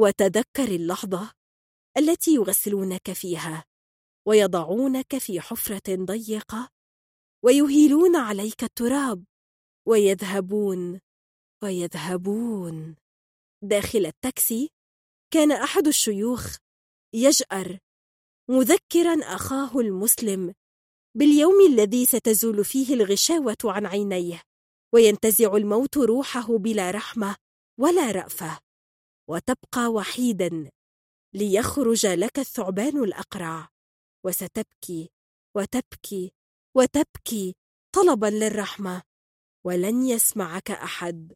وتذكر 0.00 0.68
اللحظة 0.68 1.32
التي 1.98 2.34
يغسلونك 2.34 3.12
فيها 3.12 3.64
ويضعونك 4.28 5.18
في 5.18 5.40
حفرة 5.40 5.96
ضيقة 6.04 6.68
ويهيلون 7.44 8.16
عليك 8.16 8.64
التراب 8.64 9.24
ويذهبون 9.88 11.00
ويذهبون. 11.62 12.96
داخل 13.64 14.06
التاكسي 14.06 14.70
كان 15.32 15.52
أحد 15.52 15.86
الشيوخ 15.86 16.56
يجأر 17.14 17.78
مذكرا 18.50 19.34
أخاه 19.34 19.80
المسلم 19.80 20.54
باليوم 21.16 21.66
الذي 21.66 22.06
ستزول 22.06 22.64
فيه 22.64 22.94
الغشاوة 22.94 23.56
عن 23.64 23.86
عينيه 23.86 24.42
وينتزع 24.94 25.56
الموت 25.56 25.96
روحه 25.96 26.58
بلا 26.58 26.90
رحمة 26.90 27.36
ولا 27.80 28.10
رأفة. 28.10 28.69
وتبقى 29.30 29.86
وحيدا 29.86 30.70
ليخرج 31.34 32.06
لك 32.06 32.38
الثعبان 32.38 33.04
الأقرع. 33.04 33.68
وستبكي 34.26 35.10
وتبكي 35.56 36.32
وتبكي 36.76 37.54
طلبا 37.94 38.26
للرحمة. 38.26 39.02
ولن 39.66 40.02
يسمعك 40.02 40.70
أحد. 40.70 41.32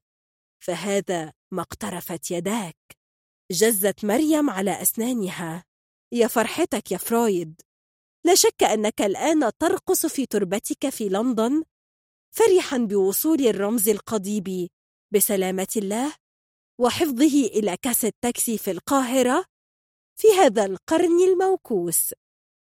فهذا 0.65 1.33
ما 1.53 1.63
اقترفت 1.63 2.31
يداك. 2.31 2.77
جزت 3.53 4.05
مريم 4.05 4.51
على 4.51 4.83
أسنانها. 4.83 5.65
يا 6.13 6.27
فرحتك 6.27 6.93
يا 6.93 6.99
فرويد. 6.99 7.61
لا 8.27 8.35
شك 8.35 8.63
أنك 8.63 9.03
الآن 9.03 9.51
ترقص 9.59 10.07
في 10.07 10.27
تربتك 10.27 10.89
في 10.89 11.09
لندن. 11.09 11.65
فرحا 12.37 12.79
بوصول 12.79 13.41
الرمز 13.47 13.89
القضيب 13.89 14.69
بسلامة 15.13 15.69
الله. 15.77 16.24
وحفظه 16.81 17.47
إلى 17.47 17.77
كاس 17.77 18.05
التاكسي 18.05 18.59
في 18.59 18.71
القاهرة 18.71 19.45
في 20.21 20.29
هذا 20.39 20.65
القرن 20.65 21.23
الموكوس. 21.23 22.15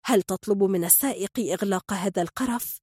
هل 0.05 0.21
تطلب 0.21 0.63
من 0.63 0.83
السائق 0.83 1.39
إغلاق 1.39 1.93
هذا 1.93 2.21
القرف؟ 2.21 2.79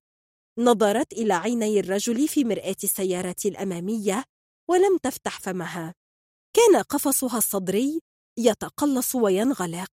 نظرت 0.58 1.12
إلى 1.12 1.34
عيني 1.34 1.80
الرجل 1.80 2.28
في 2.28 2.44
مرآة 2.44 2.76
السيارة 2.84 3.36
الأمامية 3.44 4.24
ولم 4.70 4.98
تفتح 5.02 5.40
فمها. 5.40 5.94
كان 6.56 6.82
قفصها 6.82 7.38
الصدري 7.38 8.00
يتقلص 8.38 9.14
وينغلق. 9.14 9.90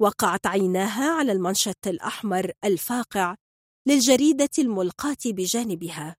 وقعت 0.00 0.46
عيناها 0.46 1.10
على 1.10 1.32
المنشط 1.32 1.86
الأحمر 1.86 2.52
الفاقع 2.64 3.36
للجريدة 3.86 4.50
الملقاة 4.58 5.16
بجانبها. 5.26 6.16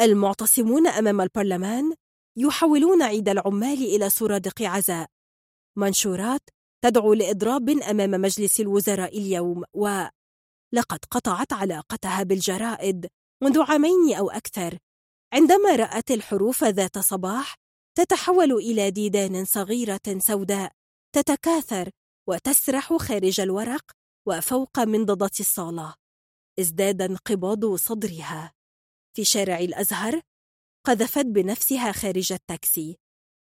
المعتصمون 0.00 0.86
أمام 0.86 1.20
البرلمان 1.20 1.94
يحولون 2.36 3.02
عيد 3.02 3.28
العمال 3.28 3.82
إلى 3.82 4.10
سرادق 4.10 4.62
عزاء. 4.62 5.08
منشورات 5.76 6.40
تدعو 6.84 7.14
لإضراب 7.14 7.68
أمام 7.68 8.10
مجلس 8.10 8.60
الوزراء 8.60 9.18
اليوم 9.18 9.64
و 9.74 10.04
لقد 10.72 11.04
قطعت 11.10 11.52
علاقتها 11.52 12.22
بالجرائد 12.22 13.06
منذ 13.42 13.62
عامين 13.62 14.14
أو 14.18 14.30
أكثر. 14.30 14.78
عندما 15.32 15.76
رأت 15.76 16.10
الحروف 16.10 16.64
ذات 16.64 16.98
صباح 16.98 17.54
تتحول 17.98 18.52
إلى 18.52 18.90
ديدان 18.90 19.44
صغيرة 19.44 20.18
سوداء 20.18 20.72
تتكاثر 21.14 21.90
وتسرح 22.28 22.96
خارج 22.96 23.40
الورق 23.40 23.90
وفوق 24.26 24.78
منضدة 24.78 25.30
الصالة 25.40 25.94
ازداد 26.58 27.02
انقباض 27.02 27.74
صدرها. 27.74 28.52
في 29.16 29.24
شارع 29.24 29.58
الأزهر 29.58 30.20
قذفت 30.86 31.26
بنفسها 31.26 31.92
خارج 31.92 32.32
التاكسي. 32.32 32.98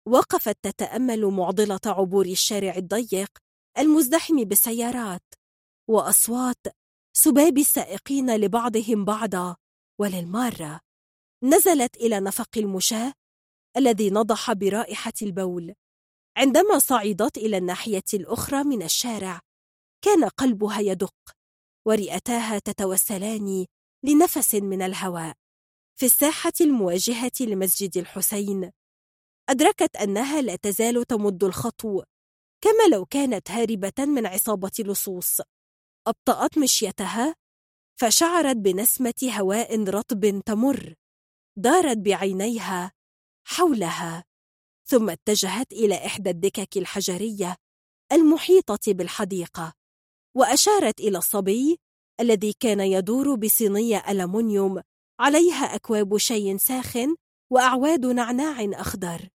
وقفت 0.09 0.57
تتأمل 0.63 1.27
معضلة 1.27 1.81
عبور 1.87 2.27
الشارع 2.27 2.77
الضيق 2.77 3.39
المزدحم 3.79 4.45
بالسيارات 4.45 5.23
وأصوات 5.91 6.67
سباب 7.17 7.59
السائقين 7.59 8.37
لبعضهم 8.37 9.05
بعضا. 9.05 9.57
وللمارة 10.01 10.81
نزلت 11.45 11.97
إلى 11.97 12.21
نفق 12.21 12.51
المشاة 12.57 13.13
الذي 13.77 14.11
نضح 14.11 14.53
برائحة 14.53 15.13
البول. 15.23 15.75
عندما 16.37 16.79
صعدت 16.79 17.39
إلى 17.39 17.57
الناحية 17.57 18.05
الأخرى 18.15 18.65
من 18.65 18.83
الشارع 18.83 19.41
كان 20.05 20.25
قلبها 20.25 20.81
يدق 20.81 21.15
ورئتاها 21.87 22.59
تتوسلان 22.59 23.67
لنفس 24.05 24.55
من 24.55 24.83
الهواء. 24.83 25.44
في 25.97 26.07
الساحة 26.07 26.53
المواجهة 26.61 27.33
لمسجد 27.41 27.97
الحسين. 27.97 28.71
أدركت 29.49 29.97
أنها 29.97 30.43
لا 30.43 30.57
تزال 30.57 31.05
تمد 31.05 31.45
الخطو 31.45 32.03
كما 32.61 32.89
لو 32.93 33.07
كانت 33.07 33.51
هاربة 33.51 33.93
من 33.99 34.27
عصابة 34.27 34.73
لصوص. 34.79 35.41
أبطأت 36.07 36.59
مشيتها 36.59 37.35
فشعرت 38.01 38.57
بنسمة 38.57 39.15
هواء 39.39 39.85
رطب 39.85 40.43
تمر 40.47 40.95
دارت 41.57 41.97
بعينيها 41.99 42.93
حولها 43.47 44.25
ثم 44.89 45.11
اتجهت 45.11 45.73
إلى 45.73 46.07
إحدى 46.07 46.31
الدكك 46.31 46.77
الحجرية 46.77 47.57
المحيطة 48.13 48.93
بالحديقة 48.93 49.73
وأشارت 50.37 51.01
إلى 51.01 51.19
الصبي 51.19 51.79
الذي 52.21 52.53
كان 52.53 52.81
يدور 52.81 53.35
بصينية 53.35 54.05
ألمنيوم 54.09 54.83
عليها 55.21 55.75
أكواب 55.75 56.17
شاي 56.17 56.59
ساخن 56.59 57.17
وأعواد 57.53 58.07
نعناع 58.07 58.57
أخضر. 58.81 59.29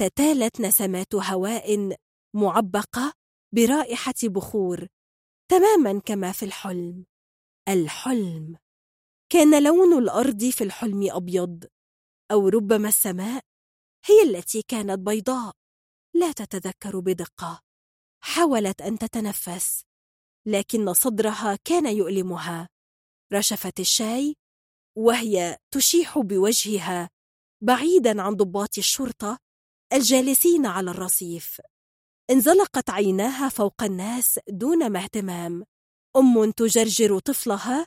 تتالت 0.00 0.60
نسمات 0.60 1.14
هواء 1.14 1.96
معبقة 2.34 3.12
برائحة 3.54 4.14
بخور 4.24 4.86
تماما 5.50 6.00
كما 6.00 6.32
في 6.32 6.44
الحلم. 6.44 7.04
الحلم. 7.68 8.56
كان 9.32 9.62
لون 9.64 9.98
الأرض 9.98 10.44
في 10.44 10.64
الحلم 10.64 11.08
أبيض 11.10 11.64
أو 12.30 12.48
ربما 12.48 12.88
السماء 12.88 13.42
هي 14.04 14.22
التي 14.22 14.62
كانت 14.62 14.98
بيضاء. 14.98 15.52
لا 16.14 16.32
تتذكر 16.32 17.00
بدقة. 17.00 17.60
حاولت 18.24 18.82
أن 18.82 18.98
تتنفس 18.98 19.84
لكن 20.46 20.92
صدرها 20.92 21.58
كان 21.64 21.96
يؤلمها. 21.96 22.68
رشفت 23.32 23.80
الشاي 23.80 24.36
وهي 24.96 25.58
تشيح 25.70 26.18
بوجهها 26.18 27.10
بعيدا 27.62 28.22
عن 28.22 28.34
ضباط 28.34 28.78
الشرطة 28.78 29.38
الجالسين 29.92 30.66
على 30.66 30.90
الرصيف. 30.90 31.60
انزلقت 32.30 32.90
عيناها 32.90 33.48
فوق 33.48 33.82
الناس 33.82 34.40
دون 34.48 34.90
ما 34.90 34.98
اهتمام. 34.98 35.64
أم 36.16 36.50
تجرجر 36.50 37.18
طفلها 37.18 37.86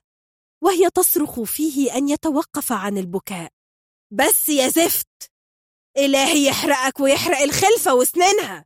وهي 0.64 0.90
تصرخ 0.90 1.42
فيه 1.42 1.96
أن 1.96 2.10
يتوقف 2.10 2.72
عن 2.72 2.98
البكاء. 2.98 3.52
بس 4.12 4.50
يا 4.50 4.70
زفت! 4.70 5.32
إلهي 5.98 6.46
يحرقك 6.48 7.00
ويحرق 7.00 7.38
الخلفة 7.38 7.96
وسنانها 7.96 8.66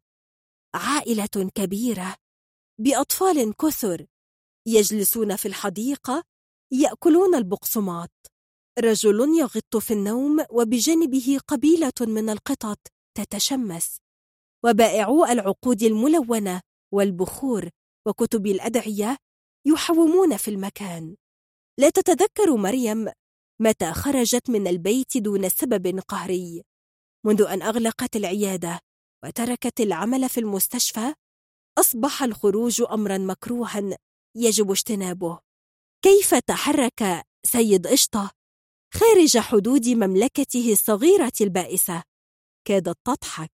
عائلة 0.75 1.49
كبيرة 1.55 2.15
بأطفال 2.79 3.55
كثر 3.57 4.05
يجلسون 4.67 5.35
في 5.35 5.47
الحديقة 5.47 6.23
يأكلون 6.71 7.35
البقسماط. 7.35 8.11
رجل 8.79 9.19
يغط 9.39 9.77
في 9.77 9.93
النوم 9.93 10.45
وبجانبه 10.49 11.39
قبيلة 11.47 11.93
من 12.01 12.29
القطط 12.29 12.77
تتشمس. 13.17 13.97
وبائعو 14.65 15.25
العقود 15.25 15.83
الملونة 15.83 16.61
والبخور 16.93 17.69
وكتب 18.07 18.47
الأدعية 18.47 19.17
يحومون 19.65 20.37
في 20.37 20.47
المكان. 20.47 21.15
لا 21.79 21.89
تتذكر 21.89 22.55
مريم 22.55 23.07
متى 23.61 23.93
خرجت 23.93 24.49
من 24.49 24.67
البيت 24.67 25.17
دون 25.17 25.49
سبب 25.49 25.99
قهري. 25.99 26.63
منذ 27.25 27.41
أن 27.41 27.61
أغلقت 27.61 28.15
العيادة 28.15 28.79
وتركت 29.23 29.81
العمل 29.81 30.29
في 30.29 30.39
المستشفى 30.39 31.13
أصبح 31.79 32.23
الخروج 32.23 32.81
أمرا 32.91 33.17
مكروها 33.17 33.97
يجب 34.35 34.71
اجتنابه. 34.71 35.48
كيف 36.01 36.35
تحرك 36.35 37.25
سيد 37.45 37.87
قشطة 37.87 38.31
خارج 38.93 39.37
حدود 39.37 39.87
مملكته 39.87 40.71
الصغيرة 40.71 41.31
البائسة؟ 41.41 42.03
كادت 42.67 42.97
تضحك. 43.03 43.51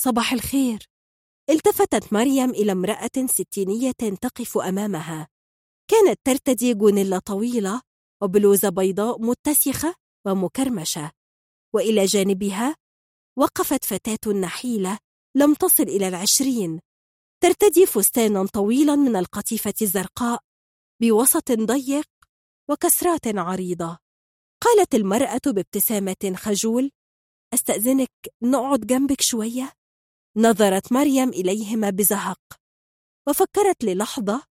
صباح 0.00 0.32
الخير. 0.32 0.86
التفتت 1.50 2.12
مريم 2.12 2.50
إلى 2.50 2.72
امرأة 2.72 3.26
ستينية 3.26 3.92
تقف 4.20 4.58
أمامها. 4.58 5.28
كانت 5.90 6.20
ترتدي 6.24 6.74
جونيلا 6.74 7.18
طويلة 7.18 7.82
وبلوزة 8.22 8.68
بيضاء 8.68 9.22
متسخة 9.22 9.94
ومكرمشة. 10.26 11.10
وإلى 11.74 12.04
جانبها 12.04 12.76
وقفت 13.38 13.84
فتاة 13.84 14.32
نحيلة 14.32 14.98
لم 15.36 15.54
تصل 15.54 15.82
إلى 15.82 16.08
العشرين. 16.08 16.80
ترتدي 17.42 17.86
فستانا 17.86 18.46
طويلا 18.46 18.96
من 18.96 19.16
القطيفة 19.16 19.74
الزرقاء 19.82 20.47
بوسط 21.00 21.52
ضيق 21.52 22.10
وكسرات 22.70 23.26
عريضة. 23.26 23.98
قالت 24.60 24.94
المرأة 24.94 25.40
بابتسامة 25.46 26.34
خجول 26.36 26.90
أستأذنك 27.54 28.10
نقعد 28.42 28.80
جنبك 28.80 29.20
شوية؟ 29.20 29.72
نظرت 30.36 30.92
مريم 30.92 31.28
إليهما 31.28 31.90
بزهق 31.90 32.40
وفكرت 33.28 33.84
للحظة 33.84 34.42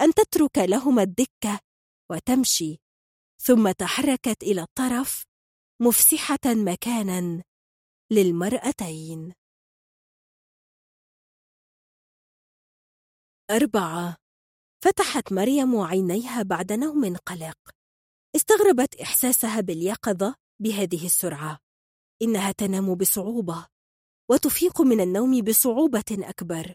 أن 0.00 0.14
تترك 0.14 0.58
لهما 0.58 1.02
الدكة 1.02 1.60
وتمشي. 2.10 2.80
ثم 3.42 3.70
تحركت 3.70 4.42
إلى 4.42 4.62
الطرف 4.62 5.24
مفسحة 5.80 6.38
مكانا 6.46 7.42
للمرأتين. 8.10 9.34
أربعة 13.50 14.19
فتحت 14.84 15.32
مريم 15.32 15.80
عينيها 15.80 16.42
بعد 16.42 16.72
نوم 16.72 17.16
قلق. 17.16 17.56
استغربت 18.36 19.00
إحساسها 19.00 19.60
باليقظة 19.60 20.34
بهذه 20.62 21.06
السرعة. 21.06 21.58
إنها 22.22 22.52
تنام 22.52 22.94
بصعوبة 22.94 23.66
وتفيق 24.30 24.80
من 24.80 25.00
النوم 25.00 25.40
بصعوبة 25.40 26.04
أكبر. 26.10 26.74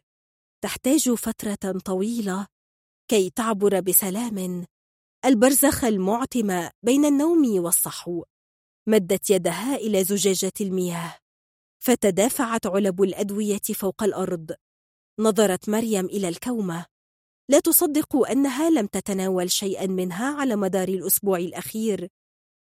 تحتاج 0.63 1.09
فترة 1.09 1.79
طويلة 1.85 2.47
كي 3.07 3.29
تعبر 3.29 3.79
بسلام. 3.79 4.65
البرزخ 5.25 5.83
المعتم 5.83 6.69
بين 6.83 7.05
النوم 7.05 7.59
والصحو. 7.59 8.23
مدت 8.87 9.29
يدها 9.29 9.75
إلى 9.75 10.03
زجاجة 10.03 10.53
المياه. 10.61 11.17
فتدافعت 11.83 12.65
علب 12.65 13.01
الأدوية 13.01 13.61
فوق 13.75 14.03
الأرض. 14.03 14.51
نظرت 15.19 15.69
مريم 15.69 16.05
إلى 16.05 16.27
الكومة. 16.29 16.94
لا 17.49 17.59
تصدق 17.59 18.15
أنها 18.15 18.69
لم 18.69 18.87
تتناول 18.87 19.51
شيئا 19.51 19.87
منها 19.87 20.41
على 20.41 20.55
مدار 20.55 20.87
الأسبوع 20.87 21.37
الأخير 21.37 22.07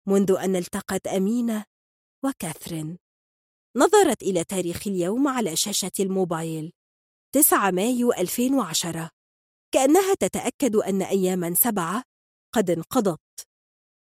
منذ 0.08 0.32
أن 0.32 0.56
التقت 0.56 1.08
أمينة 1.08 1.66
وكاثرين. 2.26 2.98
نظرت 3.78 4.22
إلى 4.22 4.44
تاريخ 4.44 4.88
اليوم 4.88 5.28
على 5.28 5.56
شاشة 5.56 5.92
الموبايل 6.00 6.74
9 7.36 7.72
مايو 7.72 8.14
2010 8.14 9.10
كأنها 9.72 10.14
تتأكد 10.14 10.76
أن 10.76 11.02
أياما 11.02 11.54
سبعة 11.54 12.04
قد 12.54 12.70
انقضت. 12.70 13.20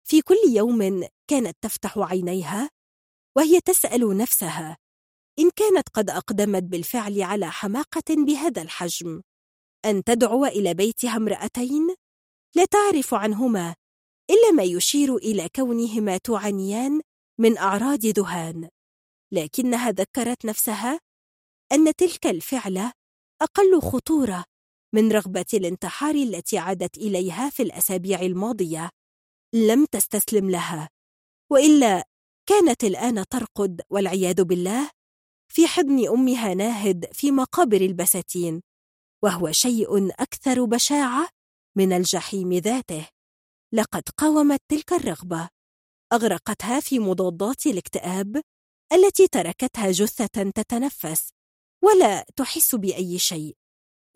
في 0.07 0.21
كل 0.21 0.55
يوم 0.55 1.07
كانت 1.29 1.57
تفتح 1.61 1.97
عينيها 1.97 2.69
وهي 3.37 3.61
تسأل 3.61 4.17
نفسها 4.17 4.77
إن 5.39 5.49
كانت 5.55 5.89
قد 5.89 6.09
أقدمت 6.09 6.63
بالفعل 6.63 7.21
على 7.21 7.51
حماقة 7.51 8.03
بهذا 8.09 8.61
الحجم. 8.61 9.21
أن 9.85 10.03
تدعو 10.03 10.45
إلى 10.45 10.73
بيتها 10.73 11.17
امرأتين؟ 11.17 11.95
لا 12.55 12.65
تعرف 12.65 13.13
عنهما 13.13 13.75
إلا 14.29 14.51
ما 14.51 14.63
يشير 14.63 15.15
إلى 15.15 15.49
كونهما 15.55 16.17
تعانيان 16.17 17.01
من 17.39 17.57
أعراض 17.57 18.05
ذهان 18.05 18.69
لكنها 19.31 19.91
ذكرت 19.91 20.45
نفسها 20.45 20.99
أن 21.71 21.95
تلك 21.95 22.27
الفعلة 22.27 22.91
أقل 23.41 23.81
خطورة 23.81 24.45
من 24.93 25.11
رغبة 25.11 25.45
الانتحار 25.53 26.15
التي 26.15 26.57
عادت 26.57 26.97
إليها 26.97 27.49
في 27.49 27.63
الأسابيع 27.63 28.21
الماضية 28.21 28.89
لم 29.53 29.85
تستسلم 29.85 30.49
لها. 30.49 30.89
وإلا 31.51 32.03
كانت 32.49 32.83
الآن 32.83 33.25
ترقد 33.29 33.81
والعياذ 33.89 34.43
بالله 34.43 34.89
في 35.51 35.67
حضن 35.67 36.07
أمها 36.07 36.53
ناهد 36.53 37.13
في 37.13 37.31
مقابر 37.31 37.81
البساتين. 37.81 38.61
وهو 39.23 39.51
شيء 39.51 40.11
أكثر 40.11 40.65
بشاعة 40.65 41.29
من 41.77 41.93
الجحيم 41.93 42.53
ذاته. 42.53 43.07
لقد 43.73 44.03
قاومت 44.17 44.61
تلك 44.67 44.93
الرغبة. 44.93 45.49
أغرقتها 46.13 46.79
في 46.79 46.99
مضادات 46.99 47.65
الاكتئاب 47.65 48.41
التي 48.93 49.27
تركتها 49.27 49.91
جثة 49.91 50.51
تتنفس 50.55 51.29
ولا 51.83 52.25
تحس 52.35 52.75
بأي 52.75 53.19
شيء. 53.19 53.55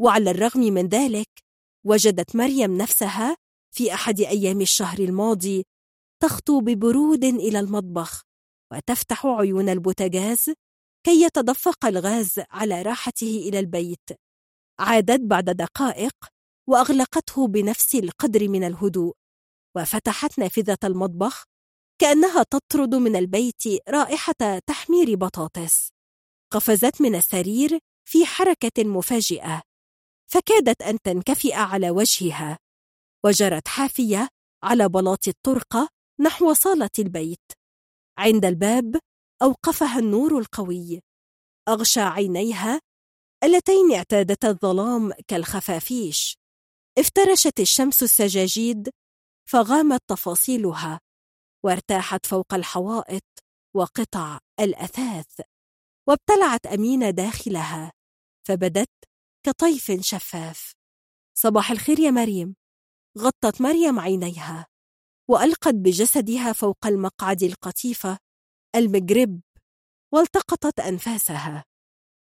وعلى 0.01 0.31
الرغم 0.31 0.59
من 0.59 0.87
ذلك 0.87 1.29
وجدت 1.85 2.35
مريم 2.35 2.77
نفسها 2.77 3.37
في 3.75 3.93
أحد 3.93 4.19
أيام 4.19 4.61
الشهر 4.61 4.99
الماضي 4.99 5.65
تخطو 6.23 6.61
ببرود 6.61 7.23
إلى 7.23 7.59
المطبخ 7.59 8.23
وتفتح 8.73 9.25
عيون 9.25 9.69
البوتاجاز 9.69 10.45
كي 11.05 11.21
يتدفق 11.21 11.85
الغاز 11.85 12.39
على 12.49 12.81
راحته 12.81 13.43
إلى 13.49 13.59
البيت. 13.59 14.26
عادت 14.79 15.19
بعد 15.19 15.49
دقائق 15.49 16.15
وأغلقته 16.69 17.47
بنفس 17.47 17.95
القدر 17.95 18.47
من 18.47 18.63
الهدوء 18.63 19.15
وفتحت 19.77 20.39
نافذة 20.39 20.77
المطبخ 20.83 21.43
كأنها 22.01 22.43
تطرد 22.43 22.95
من 22.95 23.15
البيت 23.15 23.63
رائحة 23.89 24.59
تحمير 24.67 25.15
بطاطس. 25.15 25.89
قفزت 26.53 27.01
من 27.01 27.15
السرير 27.15 27.79
في 28.07 28.25
حركة 28.25 28.83
مفاجئة 28.83 29.61
فكادت 30.31 30.81
أن 30.81 30.97
تنكفئ 31.03 31.53
على 31.53 31.89
وجهها. 31.89 32.57
وجرت 33.25 33.67
حافية 33.67 34.27
على 34.63 34.89
بلاط 34.89 35.27
الطرقة 35.27 35.89
نحو 36.19 36.53
صالة 36.53 36.89
البيت. 36.99 37.51
عند 38.17 38.45
الباب 38.45 38.99
أوقفها 39.41 39.99
النور 39.99 40.39
القوي. 40.39 41.01
أغشى 41.69 41.99
عينيها 41.99 42.81
اللتين 43.43 43.93
اعتادتا 43.95 44.49
الظلام 44.49 45.11
كالخفافيش. 45.27 46.37
افترشت 46.97 47.59
الشمس 47.59 48.03
السجاجيد 48.03 48.89
فغامت 49.49 49.99
تفاصيلها 50.07 50.99
وارتاحت 51.65 52.25
فوق 52.25 52.53
الحوائط 52.53 53.23
وقطع 53.75 54.39
الأثاث. 54.59 55.41
وابتلعت 56.07 56.65
أمينة 56.65 57.09
داخلها 57.09 57.91
فبدت 58.47 58.89
كطيف 59.45 59.91
شفاف. 60.01 60.73
صباح 61.37 61.71
الخير 61.71 61.99
يا 61.99 62.11
مريم. 62.11 62.55
غطت 63.17 63.61
مريم 63.61 63.99
عينيها 63.99 64.67
وألقت 65.29 65.73
بجسدها 65.73 66.53
فوق 66.53 66.87
المقعد 66.87 67.43
القطيفة 67.43 68.17
المجرب 68.75 69.41
والتقطت 70.13 70.79
أنفاسها. 70.79 71.65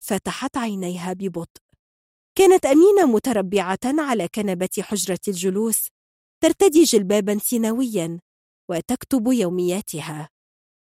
فتحت 0.05 0.57
عينيها 0.57 1.12
ببطء. 1.12 1.62
كانت 2.38 2.66
أمينة 2.66 3.07
متربعة 3.07 3.78
على 3.84 4.28
كنبة 4.28 4.68
حجرة 4.80 5.20
الجلوس 5.28 5.88
ترتدي 6.42 6.82
جلبابا 6.82 7.38
سيناويا 7.38 8.20
وتكتب 8.70 9.26
يومياتها. 9.26 10.28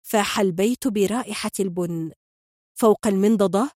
فاح 0.05 0.39
البيت 0.39 0.87
برائحة 0.87 1.51
البن. 1.59 2.11
فوق 2.79 3.07
المنضدة 3.07 3.71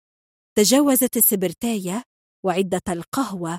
تجاوزت 0.55 1.17
السبرتاية 1.17 2.03
وعدة 2.45 2.83
القهوة 2.89 3.59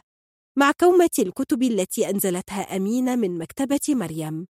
مع 0.58 0.72
كومة 0.72 1.10
الكتب 1.20 1.64
التي 1.64 2.10
أنزلتها 2.10 2.76
أمينة 2.76 3.16
من 3.16 3.38
مكتبة 3.38 3.80
مريم. 3.90 4.48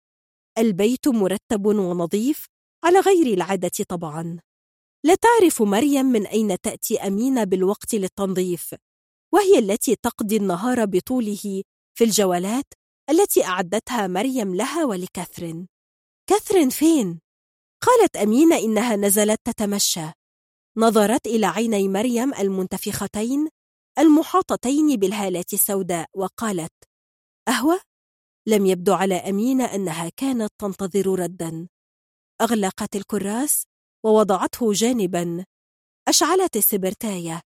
البيت 0.59 1.09
مرتب 1.09 1.67
ونظيف 1.67 2.47
على 2.85 2.99
غير 2.99 3.27
العادة 3.35 3.85
طبعا. 3.89 4.39
لا 5.05 5.15
تعرف 5.15 5.63
مريم 5.63 6.07
من 6.07 6.27
أين 6.27 6.61
تأتي 6.61 6.99
أمينة 6.99 7.45
بالوقت 7.45 7.95
للتنظيف 7.95 8.75
وهي 9.35 9.59
التي 9.59 9.97
تقضي 9.97 10.37
النهار 10.37 10.85
بطوله 10.85 11.63
في 11.99 12.05
الجولات 12.05 12.75
التي 13.11 13.45
أعدتها 13.45 14.07
مريم 14.07 14.55
لها 14.55 14.85
ولكاثرين 14.85 15.69
كاثرين 16.29 16.71
فين؟ 16.71 17.21
قالت 17.83 18.17
أمينة 18.17 18.59
إنها 18.59 18.97
نزلت 18.97 19.41
تتمشى 19.45 20.13
نظرت 20.77 21.27
إلى 21.27 21.47
عيني 21.47 21.89
مريم 21.89 22.35
المنتفختين 22.35 23.49
المحاطتين 23.99 24.97
بالهالات 24.97 25.53
السوداء 25.53 26.09
وقالت 26.15 26.73
أهوى؟ 27.49 27.81
لم 28.47 28.67
يبدو 28.67 28.93
على 28.93 29.15
أمينة 29.15 29.65
أنها 29.65 30.09
كانت 30.17 30.53
تنتظر 30.59 31.19
ردا 31.19 31.69
أغلقت 32.41 32.97
الكراس 32.97 33.65
ووضعته 34.05 34.73
جانبا. 34.73 35.45
أشعلت 36.09 36.57
السبرتاية 36.57 37.41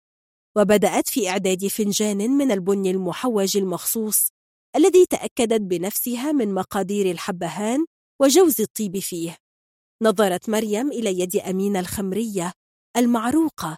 وبدأت 0.57 1.09
في 1.09 1.29
إعداد 1.29 1.67
فنجان 1.67 2.31
من 2.31 2.53
البن 2.53 2.87
المحوج 2.87 3.57
المخصوص 3.57 4.29
الذي 4.77 5.07
تأكدت 5.07 5.61
بنفسها 5.61 6.33
من 6.33 6.55
مقادير 6.55 7.11
الحبهان 7.11 7.87
وجوز 8.21 8.61
الطيب 8.61 8.99
فيه. 8.99 9.37
نظرت 10.03 10.49
مريم 10.49 10.93
إلى 10.93 11.21
يد 11.21 11.37
أمينة 11.37 11.81
الخمرية 11.81 12.53
المعروقة 12.97 13.77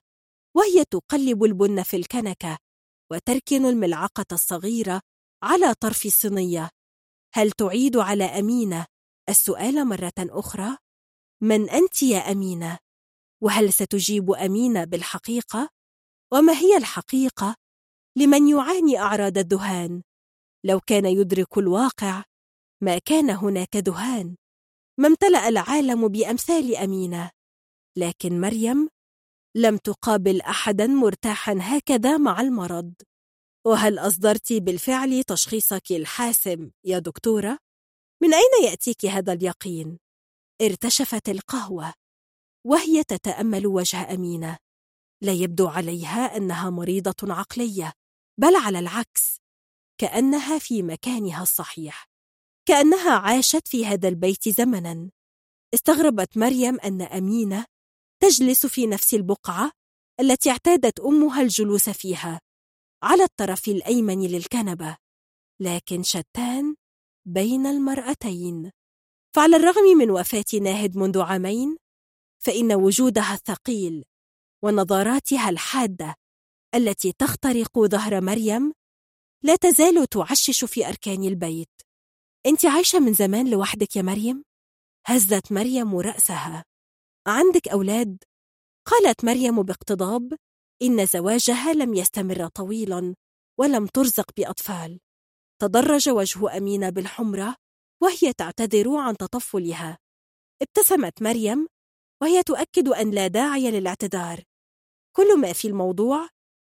وهي 0.57 0.85
تقلب 0.85 1.45
البن 1.45 1.83
في 1.83 1.97
الكنكة 1.97 2.59
وتركن 3.13 3.67
الملعقة 3.67 4.27
الصغيرة 4.33 5.01
على 5.43 5.75
طرف 5.75 6.07
الصينية 6.07 6.71
هل 7.35 7.51
تعيد 7.51 7.97
على 7.97 8.25
أمينة؟ 8.25 8.87
السؤال 9.29 9.85
مرة 9.89 10.13
أخرى؟ 10.19 10.77
من 11.45 11.71
أنت 11.71 12.03
يا 12.03 12.19
أمينة؟ 12.19 12.79
وهل 13.43 13.73
ستجيب 13.73 14.31
أمينة 14.31 14.85
بالحقيقة؟ 14.85 15.69
وما 16.33 16.53
هي 16.53 16.77
الحقيقة 16.77 17.57
لمن 18.17 18.49
يعاني 18.49 18.99
أعراض 18.99 19.39
الذهان؟ 19.39 20.03
لو 20.65 20.81
كان 20.81 21.07
يدرك 21.07 21.59
الواقع 21.59 22.25
ما 22.81 22.99
كان 22.99 23.31
هناك 23.31 23.77
ذهان 23.77 24.37
ما 24.99 25.09
امتلأ 25.09 25.49
العالم 25.49 26.09
بأمثال 26.09 26.77
أمينة 26.77 27.31
لكن 27.97 28.41
مريم 28.41 28.89
لم 29.57 29.77
تقابل 29.77 30.41
أحدا 30.41 30.87
مرتاحا 30.87 31.59
هكذا 31.61 32.17
مع 32.17 32.41
المرض 32.41 32.95
وهل 33.67 33.99
أصدرت 33.99 34.53
بالفعل 34.53 35.25
تشخيصك 35.25 35.93
الحاسم 35.93 36.71
يا 36.85 36.99
دكتورة؟ 36.99 37.59
من 38.23 38.35
أين 38.35 38.65
يأتيك 38.71 39.07
هذا 39.07 39.33
اليقين؟ 39.33 40.04
ارتشفت 40.63 41.29
القهوة 41.29 41.95
وهي 42.67 43.05
تتأمل 43.05 43.67
وجه 43.67 44.15
أمينة. 44.15 44.59
لا 45.23 45.33
يبدو 45.33 45.69
عليها 45.69 46.37
أنها 46.37 46.71
مريضة 46.71 47.35
عقلية 47.35 47.93
بل 48.41 48.57
على 48.57 48.79
العكس 48.79 49.41
كأنها 50.01 50.59
في 50.59 50.83
مكانها 50.83 51.43
الصحيح 51.43 52.09
كأنها 52.69 53.19
عاشت 53.19 53.69
في 53.69 53.87
هذا 53.87 54.09
البيت 54.09 54.49
زمنا. 54.49 55.11
استغربت 55.75 56.39
مريم 56.39 56.81
أن 56.81 57.03
أمينة 57.03 57.67
تجلس 58.23 58.67
في 58.67 58.87
نفس 58.87 59.15
البقعة 59.15 59.73
التي 60.21 60.51
اعتادت 60.51 61.01
أمها 61.01 61.43
الجلوس 61.43 61.91
فيها 61.91 62.41
على 63.03 63.23
الطرف 63.23 63.69
الأيمن 63.69 64.27
للكنبة 64.27 64.97
لكن 65.61 66.03
شتان 66.03 66.75
بين 67.27 67.67
المرأتين. 67.67 68.71
فعلى 69.35 69.57
الرغم 69.57 69.99
من 69.99 70.11
وفاة 70.11 70.45
ناهد 70.63 70.97
منذ 70.97 71.21
عامين 71.21 71.77
فإن 72.39 72.73
وجودها 72.73 73.35
الثقيل 73.35 74.05
ونظراتها 74.63 75.51
الحادة 75.51 76.15
التي 76.75 77.13
تخترق 77.13 77.79
ظهر 77.79 78.21
مريم 78.21 78.73
لا 79.43 79.57
تزال 79.57 80.07
تعشش 80.07 80.65
في 80.65 80.89
أركان 80.89 81.25
البيت 81.25 81.71
أنت 82.47 82.67
عايشة 82.67 82.99
من 82.99 83.13
زمان 83.15 83.51
لوحدك 83.51 83.97
يا 83.97 84.03
مريم؟ 84.03 84.45
هزت 85.07 85.53
مريم 85.53 85.97
رأسها 85.97 86.65
عندك 87.27 87.69
أولاد؟ 87.69 88.25
قالت 88.87 89.25
مريم 89.25 89.63
باقتضاب 89.63 90.37
إن 90.83 91.07
زواجها 91.07 91.73
لم 91.73 91.95
يستمر 91.95 92.49
طويلا 92.49 93.15
ولم 93.59 93.87
ترزق 93.87 94.31
بأطفال 94.37 95.01
تدرج 95.61 96.09
وجه 96.09 96.57
أمينة 96.57 96.91
بالحمرة 96.91 97.64
وهي 98.05 98.33
تعتذر 98.33 98.97
عن 98.97 99.17
تطفلها. 99.17 99.99
ابتسمت 100.63 101.23
مريم 101.23 101.69
وهي 102.23 102.43
تؤكد 102.43 102.89
أن 102.89 103.11
لا 103.11 103.27
داعي 103.27 103.71
للاعتذار. 103.71 104.45
كل 105.17 105.41
ما 105.41 105.53
في 105.53 105.69
الموضوع 105.69 106.29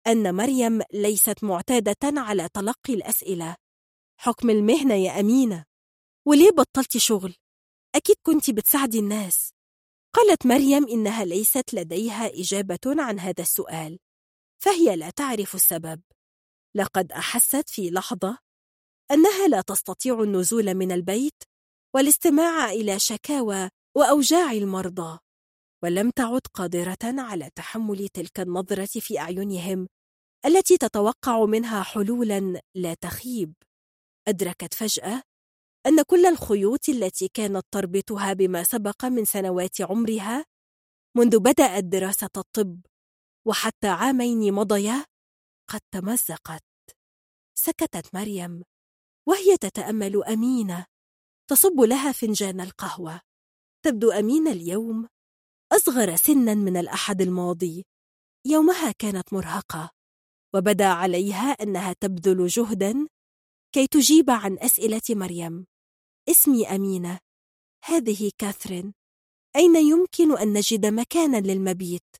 أن 0.08 0.36
مريم 0.36 0.82
ليست 0.94 1.44
معتادة 1.44 2.22
على 2.22 2.50
تلقي 2.50 2.94
الأسئلة. 2.94 3.56
حكم 4.20 4.50
المهنة 4.50 4.94
يا 4.94 5.20
أمينة. 5.20 5.66
وليه 6.28 6.52
بطلتي 6.52 7.00
شغل؟ 7.00 7.36
أكيد 7.96 8.16
كنت 8.24 8.52
بتساعدي 8.52 9.00
الناس. 9.00 9.54
قالت 10.14 10.46
مريم 10.46 10.88
إنها 10.88 11.26
ليست 11.26 11.74
لديها 11.74 12.26
إجابة 12.26 12.80
عن 12.86 13.20
هذا 13.20 13.42
السؤال 13.42 14.00
فهي 14.64 14.96
لا 14.96 15.10
تعرف 15.10 15.56
السبب. 15.56 16.02
لقد 16.76 17.12
أحست 17.12 17.70
في 17.70 17.90
لحظة 17.90 18.45
أنها 19.12 19.48
لا 19.48 19.62
تستطيع 19.62 20.24
النزول 20.24 20.74
من 20.74 20.92
البيت 20.92 21.44
والاستماع 21.96 22.70
إلى 22.70 23.00
شكاوى 23.00 23.70
وأوجاع 23.98 24.52
المرضى 24.52 25.20
ولم 25.84 26.10
تعد 26.10 26.42
قادرة 26.54 26.98
على 27.04 27.50
تحمل 27.56 28.10
تلك 28.10 28.40
النظرة 28.40 29.00
في 29.00 29.20
أعينهم 29.20 29.88
التي 30.46 30.78
تتوقع 30.78 31.46
منها 31.46 31.84
حلولا 31.84 32.62
لا 32.76 32.94
تخيب. 32.94 33.54
أدركت 34.28 34.74
فجأة 34.74 35.22
أن 35.88 36.02
كل 36.02 36.26
الخيوط 36.26 36.90
التي 36.90 37.28
كانت 37.28 37.66
تربطها 37.72 38.34
بما 38.34 38.64
سبق 38.64 39.06
من 39.06 39.26
سنوات 39.26 39.82
عمرها 39.82 40.46
منذ 41.18 41.40
بدأت 41.40 41.84
دراسة 41.84 42.30
الطب 42.38 42.82
وحتى 43.48 43.88
عامين 43.88 44.54
مضيا 44.54 45.06
قد 45.70 45.82
تمزقت. 45.92 46.64
سكتت 47.58 48.16
مريم. 48.16 48.64
وهي 49.28 49.58
تتأمل 49.58 50.24
أمينة 50.24 50.86
تصب 51.50 51.82
لها 51.82 52.12
فنجان 52.12 52.62
القهوة. 52.62 53.22
تبدو 53.86 54.12
أمينة 54.12 54.52
اليوم. 54.52 55.08
أصغر 55.72 56.16
سنا 56.16 56.54
من 56.54 56.78
الأحد 56.78 57.22
الماضي. 57.22 57.86
يومها 58.46 58.92
كانت 58.92 59.34
مرهقة. 59.34 59.90
وبدا 60.56 60.86
عليها 60.88 61.52
أنها 61.52 61.94
تبذل 61.94 62.48
جهدا 62.48 63.08
كي 63.72 63.88
تجيب 63.88 64.30
عن 64.30 64.58
أسئلة 64.60 65.02
مريم. 65.10 65.66
اسمي 66.30 66.68
أمينة. 66.68 67.20
هذه 67.84 68.32
كاثرين. 68.38 68.94
أين 69.56 69.76
يمكن 69.76 70.38
أن 70.38 70.54
نجد 70.54 70.86
مكانا 70.86 71.38
للمبيت؟ 71.38 72.16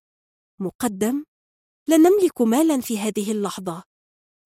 مقدم 0.60 1.26
لا 1.88 1.98
نملك 1.98 2.42
مالا 2.42 2.82
في 2.82 3.00
هذه 3.00 3.32
اللحظة. 3.32 3.84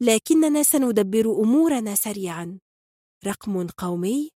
لكننا 0.01 0.63
سندبر 0.63 1.43
أمورنا 1.43 1.95
سريعا. 1.95 2.59
رقم 3.25 3.67
قومي؟ 3.67 4.29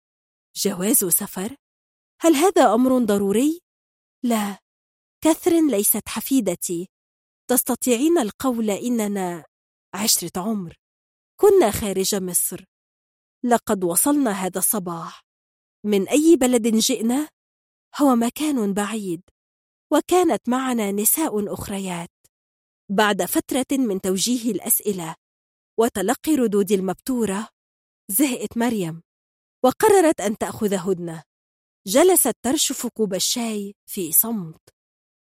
جواز 0.57 1.05
سفر؟ 1.05 1.57
هل 2.21 2.35
هذا 2.35 2.75
أمر 2.75 3.05
ضروري؟ 3.05 3.61
لا. 4.25 4.59
كاثرين 5.25 5.71
ليست 5.71 6.09
حفيدتي. 6.09 6.89
تستطيعين 7.51 8.19
القول 8.19 8.71
إننا 8.71 9.45
عشرة 9.95 10.33
عمر. 10.37 10.77
كنا 11.41 11.71
خارج 11.71 12.15
مصر. 12.15 12.65
لقد 13.45 13.85
وصلنا 13.85 14.31
هذا 14.31 14.59
الصباح. 14.59 15.23
من 15.85 16.09
أي 16.09 16.37
بلد 16.37 16.67
جئنا؟ 16.67 17.29
هو 17.97 18.17
مكان 18.17 18.75
بعيد. 18.75 19.23
وكانت 19.93 20.49
معنا 20.49 20.93
نساء 20.93 21.55
أخريات. 21.55 22.11
بعد 22.89 23.25
فترة 23.25 23.79
من 23.79 24.01
توجيه 24.01 24.53
الأسئلة. 24.53 25.17
وتلقي 25.81 26.35
ردود 26.35 26.73
المبتورة. 26.73 27.49
زهقت 28.11 28.57
مريم 28.57 29.03
وقررت 29.65 30.21
أن 30.21 30.39
تأخذ 30.39 30.75
هدنة. 30.75 31.23
جلست 31.87 32.37
ترشف 32.43 32.87
كوب 32.87 33.15
الشاي 33.15 33.75
في 33.87 34.13
صمت 34.13 34.61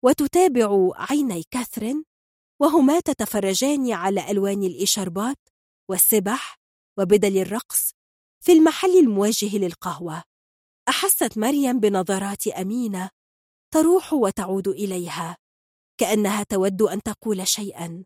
وتتابع 0.03 0.89
عيني 0.95 1.43
كاثرين 1.51 2.03
وهما 2.61 2.99
تتفرجان 2.99 3.91
على 3.91 4.31
ألوان 4.31 4.63
الإشاربات 4.63 5.37
والسبح 5.89 6.59
وبدل 6.99 7.37
الرقص 7.37 7.91
في 8.43 8.51
المحل 8.51 8.99
المواجه 8.99 9.57
للقهوة. 9.57 10.23
أحست 10.89 11.37
مريم 11.37 11.79
بنظرات 11.79 12.47
أمينة 12.47 13.09
تروح 13.73 14.13
وتعود 14.13 14.67
إليها 14.67 15.37
كأنها 15.99 16.43
تود 16.43 16.81
أن 16.81 17.01
تقول 17.01 17.47
شيئا. 17.47 18.05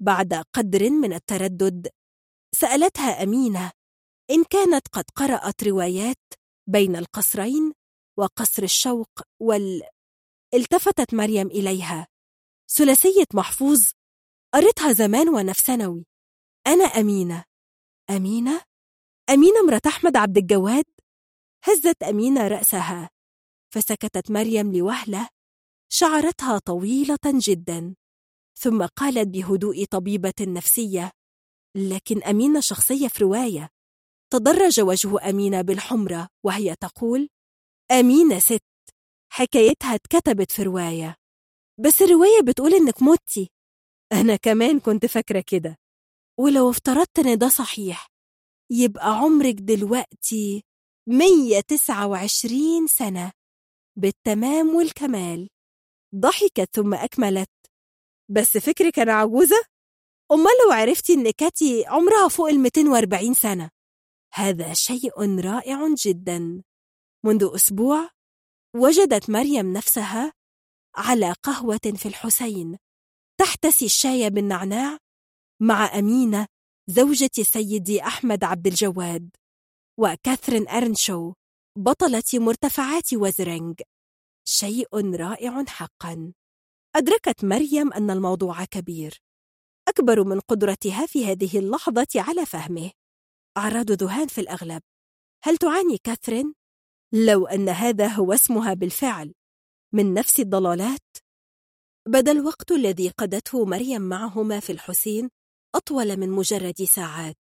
بعد 0.00 0.34
قدر 0.52 0.90
من 0.90 1.12
التردد 1.12 1.88
سألتها 2.54 3.22
أمينة 3.22 3.72
إن 4.30 4.44
كانت 4.44 4.88
قد 4.88 5.04
قرأت 5.16 5.64
روايات 5.64 6.22
بين 6.66 6.96
القصرين 6.96 7.72
وقصر 8.18 8.62
الشوق 8.62 9.10
وال 9.40 9.82
التفتت 10.54 11.14
مريم 11.14 11.46
إليها 11.46 12.08
ثلاثية 12.70 13.26
محفوظ 13.34 13.90
قريتها 14.54 14.92
زمان 14.92 15.28
وأنا 15.28 15.52
في 15.52 15.62
ثانوي 15.62 16.06
أنا 16.66 16.84
أمينة 16.84 17.44
أمينة؟ 18.10 18.62
أمينة 19.30 19.62
مرات 19.66 19.86
أحمد 19.86 20.16
عبد 20.16 20.38
الجواد؟ 20.38 20.84
هزت 21.64 22.02
أمينة 22.02 22.48
رأسها 22.48 23.10
فسكتت 23.74 24.30
مريم 24.30 24.72
لوهلة 24.72 25.28
شعرتها 25.92 26.58
طويلة 26.58 27.18
جدا 27.26 27.94
ثم 28.58 28.86
قالت 28.86 29.28
بهدوء 29.28 29.84
طبيبة 29.84 30.34
نفسية 30.40 31.10
لكن 31.76 32.22
أمينة 32.22 32.60
شخصية 32.60 33.08
في 33.08 33.24
رواية. 33.24 33.68
تدرج 34.32 34.80
وجه 34.80 35.28
أمينة 35.30 35.62
بالحمرة 35.62 36.28
وهي 36.44 36.74
تقول 36.80 37.28
أمينة 37.90 38.38
ست 38.38 38.62
حكايتها 39.32 39.94
اتكتبت 39.94 40.52
في 40.52 40.62
رواية. 40.62 41.16
بس 41.80 42.02
الرواية 42.02 42.40
بتقول 42.48 42.74
إنك 42.74 43.02
متي. 43.02 43.50
أنا 44.12 44.36
كمان 44.36 44.80
كنت 44.80 45.06
فاكرة 45.06 45.44
كده. 45.46 45.76
ولو 46.40 46.70
افترضت 46.70 47.18
إن 47.18 47.38
ده 47.38 47.48
صحيح 47.48 48.06
يبقى 48.72 49.06
عمرك 49.18 49.54
دلوقتي 49.54 50.62
129 51.08 52.86
سنة 52.86 53.32
بالتمام 53.98 54.74
والكمال. 54.74 55.48
ضحكت 56.14 56.68
ثم 56.76 56.94
أكملت 56.94 57.48
بس 58.30 58.56
فكرك 58.56 58.98
أنا 58.98 59.12
عجوزة؟ 59.12 59.56
أمال 60.32 60.52
لو 60.66 60.72
عرفتي 60.72 61.14
إن 61.14 61.30
كاتي 61.30 61.84
عمرها 61.86 62.28
فوق 62.28 62.48
ال 62.48 62.60
240 62.60 63.34
سنة. 63.34 63.70
هذا 64.34 64.74
شيء 64.74 65.40
رائع 65.40 65.94
جدا. 65.98 66.62
منذ 67.24 67.50
أسبوع 67.54 68.10
وجدت 68.76 69.30
مريم 69.30 69.72
نفسها 69.72 70.32
على 70.96 71.32
قهوة 71.42 71.92
في 71.96 72.08
الحسين 72.08 72.78
تحتسي 73.40 73.84
الشاي 73.84 74.30
بالنعناع 74.30 74.98
مع 75.62 75.98
أمينة 75.98 76.46
زوجة 76.90 77.30
سيدي 77.42 78.02
أحمد 78.02 78.44
عبد 78.44 78.66
الجواد 78.66 79.30
وكاثرين 80.00 80.68
أرنشو 80.68 81.32
بطلة 81.78 82.22
مرتفعات 82.34 83.14
وزرينج 83.14 83.80
شيء 84.48 85.14
رائع 85.16 85.64
حقا. 85.64 86.32
أدركت 86.96 87.44
مريم 87.44 87.92
أن 87.92 88.10
الموضوع 88.10 88.64
كبير. 88.64 89.22
أكبر 89.88 90.24
من 90.24 90.40
قدرتها 90.40 91.06
في 91.06 91.26
هذه 91.26 91.58
اللحظة 91.58 92.06
على 92.16 92.46
فهمه. 92.46 92.90
أعراض 93.56 93.92
ذهان 93.92 94.26
في 94.26 94.40
الأغلب. 94.40 94.82
هل 95.44 95.56
تعاني 95.56 95.98
كاثرين؟ 95.98 96.54
لو 97.12 97.46
أن 97.46 97.68
هذا 97.68 98.06
هو 98.06 98.32
اسمها 98.32 98.74
بالفعل. 98.74 99.34
من 99.92 100.14
نفس 100.14 100.40
الضلالات؟ 100.40 101.16
بدا 102.08 102.32
الوقت 102.32 102.72
الذي 102.72 103.08
قضته 103.08 103.64
مريم 103.64 104.02
معهما 104.02 104.60
في 104.60 104.72
الحسين 104.72 105.30
أطول 105.74 106.16
من 106.16 106.30
مجرد 106.30 106.82
ساعات. 106.82 107.38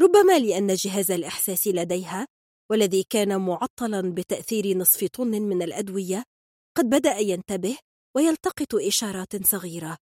ربما 0.00 0.38
لأن 0.38 0.74
جهاز 0.74 1.10
الإحساس 1.10 1.66
لديها 1.68 2.26
والذي 2.70 3.04
كان 3.10 3.40
معطلا 3.40 4.14
بتأثير 4.14 4.76
نصف 4.76 5.04
طن 5.04 5.42
من 5.42 5.62
الأدوية 5.62 6.24
قد 6.76 6.84
بدأ 6.90 7.18
ينتبه 7.18 7.78
ويلتقط 8.16 8.74
إشارات 8.74 9.46
صغيرة. 9.46 9.96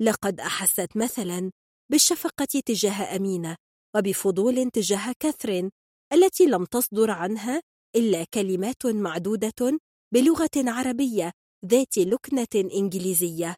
لقد 0.00 0.40
أحست 0.40 0.96
مثلا 0.96 1.50
بالشفقة 1.90 2.62
تجاه 2.66 3.16
أمينة 3.16 3.56
وبفضول 3.96 4.70
تجاه 4.70 5.14
كاثرين 5.20 5.70
التي 6.12 6.46
لم 6.46 6.64
تصدر 6.64 7.10
عنها 7.10 7.62
إلا 7.96 8.24
كلمات 8.24 8.86
معدودة 8.86 9.78
بلغة 10.14 10.50
عربية 10.56 11.32
ذات 11.66 11.98
لكنة 11.98 12.70
إنجليزية. 12.74 13.54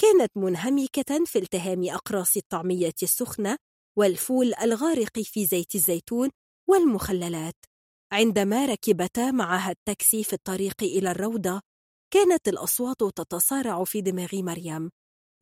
كانت 0.00 0.30
منهمكة 0.36 1.24
في 1.24 1.38
التهام 1.38 1.90
أقراص 1.90 2.36
الطعمية 2.36 2.94
السخنة 3.02 3.56
والفول 3.98 4.54
الغارق 4.54 5.18
في 5.18 5.46
زيت 5.46 5.74
الزيتون 5.74 6.30
والمخللات. 6.68 7.56
عندما 8.12 8.66
ركبتا 8.66 9.30
معها 9.30 9.70
التاكسي 9.70 10.24
في 10.24 10.32
الطريق 10.32 10.82
إلى 10.82 11.10
الروضة 11.10 11.60
كانت 12.12 12.48
الأصوات 12.48 12.98
تتصارع 13.02 13.84
في 13.84 14.00
دماغ 14.00 14.28
مريم. 14.32 14.90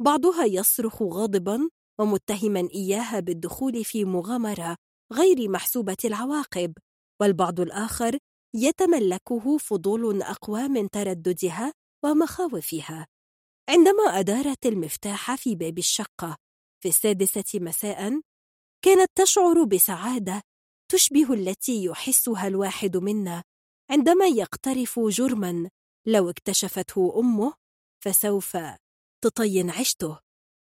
بعضها 0.02 0.44
يصرخ 0.44 1.02
غاضبا 1.02 1.68
ومتهما 2.00 2.68
إياها 2.74 3.20
بالدخول 3.20 3.84
في 3.84 4.04
مغامرة 4.04 4.76
غير 5.12 5.48
محسوبة 5.48 5.96
العواقب 6.04 6.72
والبعض 7.20 7.60
الآخر 7.60 8.18
يتملكه 8.54 9.58
فضول 9.58 10.22
أقوى 10.22 10.68
من 10.68 10.90
ترددها 10.90 11.72
ومخاوفها. 12.04 13.06
عندما 13.68 14.02
أدارت 14.02 14.66
المفتاح 14.66 15.34
في 15.34 15.54
باب 15.54 15.78
الشقة 15.78 16.36
في 16.82 16.88
السادسة 16.88 17.44
مساء 17.54 18.20
كانت 18.84 19.10
تشعر 19.14 19.64
بسعادة 19.64 20.42
تشبه 20.92 21.32
التي 21.32 21.84
يحسها 21.84 22.46
الواحد 22.46 22.96
منا 22.96 23.42
عندما 23.90 24.26
يقترف 24.26 25.00
جرما 25.00 25.68
لو 26.08 26.30
اكتشفته 26.30 27.20
أمه 27.20 27.54
فسوف 28.04 28.56
تطين 29.24 29.70
عشته 29.70 30.18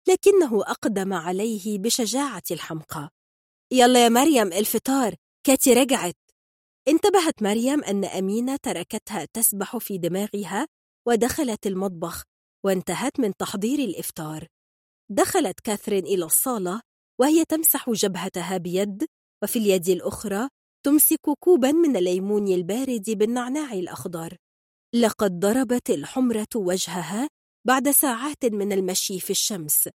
لكنه 0.09 0.63
أقدم 0.63 1.13
عليه 1.13 1.79
بشجاعة 1.79 2.43
الحمقى. 2.51 3.11
يلا 3.73 4.05
يا 4.05 4.09
مريم 4.09 4.53
الفطار. 4.53 5.15
كاتي 5.47 5.73
رجعت. 5.73 6.17
انتبهت 6.89 7.43
مريم 7.43 7.85
أن 7.85 8.05
أمينة 8.05 8.57
تركتها 8.57 9.25
تسبح 9.33 9.77
في 9.77 9.99
دماغها 9.99 10.67
ودخلت 11.09 11.67
المطبخ 11.67 12.25
وانتهت 12.65 13.21
من 13.21 13.37
تحضير 13.37 13.79
الإفطار. 13.79 14.47
دخلت 15.11 15.61
كاثرين 15.61 16.07
إلى 16.07 16.25
الصالة 16.25 16.81
وهي 17.21 17.45
تمسح 17.45 17.91
جبهتها 17.91 18.57
بيد 18.57 19.07
وفي 19.43 19.59
اليد 19.59 19.89
الأخرى 19.89 20.49
تمسك 20.87 21.31
كوبا 21.41 21.73
من 21.73 21.97
الليمون 21.97 22.49
البارد 22.49 23.11
بالنعناع 23.11 23.73
الأخضر. 23.73 24.37
لقد 24.95 25.41
ضربت 25.41 25.91
الحمرة 25.91 26.49
وجهها 26.55 27.29
بعد 27.67 27.91
ساعات 27.91 28.45
من 28.45 28.73
المشي 28.73 29.21
في 29.21 29.31
الشمس 29.31 29.89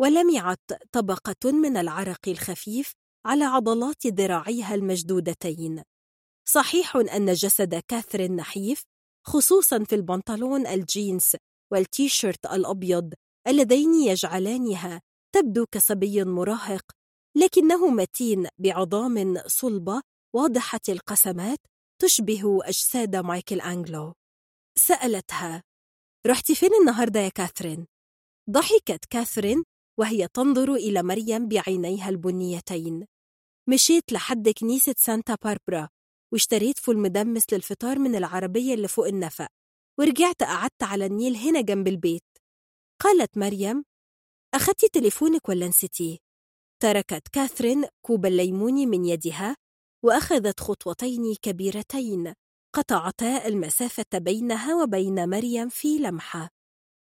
ولمعت 0.00 0.60
طبقة 0.92 1.52
من 1.52 1.76
العرق 1.76 2.28
الخفيف 2.28 2.92
على 3.26 3.44
عضلات 3.44 4.06
ذراعيها 4.06 4.74
المشدودتين 4.74 5.82
صحيح 6.48 6.96
أن 6.96 7.32
جسد 7.32 7.74
كاثرين 7.74 8.36
نحيف 8.36 8.82
خصوصا 9.24 9.84
في 9.84 9.94
البنطلون 9.94 10.66
الجينز 10.66 11.32
والتيشيرت 11.72 12.46
الأبيض 12.46 13.14
اللذين 13.48 13.94
يجعلانها 13.94 15.02
تبدو 15.34 15.66
كصبي 15.72 16.24
مراهق 16.24 16.82
لكنه 17.36 17.88
متين 17.88 18.48
بعظام 18.58 19.42
صلبة 19.46 20.02
واضحة 20.34 20.80
القسمات 20.88 21.58
تشبه 22.02 22.58
أجساد 22.64 23.16
مايكل 23.16 23.60
أنجلو. 23.60 24.12
سألتها 24.78 25.62
رحتي 26.26 26.54
فين 26.54 26.74
النهاردة 26.80 27.20
يا 27.20 27.28
كاثرين؟ 27.28 27.86
ضحكت 28.50 29.04
كاثرين 29.10 29.64
وهي 29.98 30.28
تنظر 30.28 30.74
إلى 30.74 31.02
مريم 31.02 31.48
بعينيها 31.48 32.08
البنيتين 32.08 33.06
مشيت 33.68 34.12
لحد 34.12 34.48
كنيسة 34.48 34.94
سانتا 34.98 35.36
باربرا 35.44 35.88
واشتريت 36.32 36.78
فول 36.78 36.98
مدمس 36.98 37.42
للفطار 37.52 37.98
من 37.98 38.14
العربية 38.14 38.74
اللي 38.74 38.88
فوق 38.88 39.06
النفق 39.06 39.48
ورجعت 39.98 40.42
قعدت 40.42 40.82
على 40.82 41.06
النيل 41.06 41.36
هنا 41.36 41.60
جنب 41.60 41.88
البيت 41.88 42.24
قالت 43.02 43.38
مريم 43.38 43.84
أخدتي 44.54 44.88
تليفونك 44.88 45.48
ولا 45.48 45.68
نسيتيه؟ 45.68 46.18
تركت 46.82 47.28
كاثرين 47.32 47.84
كوب 48.02 48.26
الليمون 48.26 48.88
من 48.88 49.04
يدها 49.04 49.56
وأخذت 50.04 50.60
خطوتين 50.60 51.34
كبيرتين 51.42 52.34
قطعتا 52.76 53.46
المسافة 53.46 54.04
بينها 54.14 54.82
وبين 54.82 55.28
مريم 55.28 55.68
في 55.68 55.98
لمحة. 55.98 56.48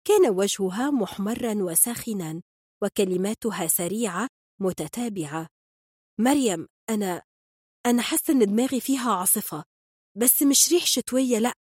كان 0.08 0.30
وجهها 0.30 0.92
محمرا 0.92 1.54
وساخنا 1.54 2.42
وكلماتها 2.84 3.68
سريعة 3.68 4.28
متتابعة. 4.62 5.48
مريم 6.20 6.68
أنا 6.90 7.22
أنا 7.86 8.02
حاسة 8.02 8.34
إن 8.34 8.40
دماغي 8.40 8.80
فيها 8.80 9.12
عاصفة 9.12 9.64
بس 10.18 10.44
مش 10.44 10.70
ريح 10.74 10.86
شتوية 10.86 11.40
لأ 11.40 11.54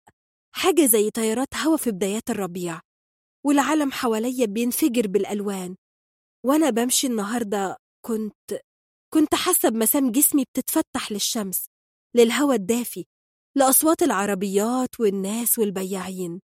حاجة 0.54 0.86
زي 0.86 1.10
تيارات 1.10 1.54
هوا 1.54 1.76
في 1.76 1.90
بدايات 1.90 2.30
الربيع 2.30 2.80
والعالم 3.46 3.92
حواليا 3.92 4.46
بينفجر 4.46 5.06
بالألوان. 5.06 5.76
وأنا 6.46 6.70
بمشي 6.70 7.06
النهاردة 7.06 7.76
كنت 8.04 8.60
كنت 9.14 9.34
حاسة 9.34 9.68
بمسام 9.68 10.10
جسمي 10.10 10.44
بتتفتح 10.44 11.12
للشمس 11.12 11.66
للهوا 12.16 12.54
الدافي 12.54 13.04
لأصوات 13.56 14.02
العربيات 14.02 15.00
والناس 15.00 15.58
والبياعين. 15.58 16.40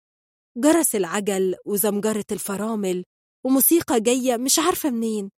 جرس 0.57 0.95
العجل 0.95 1.55
وزمجرة 1.65 2.25
الفرامل 2.31 3.03
وموسيقى 3.45 4.01
جاية 4.01 4.37
مش 4.37 4.59
عارفة 4.59 4.89
منين. 4.89 5.31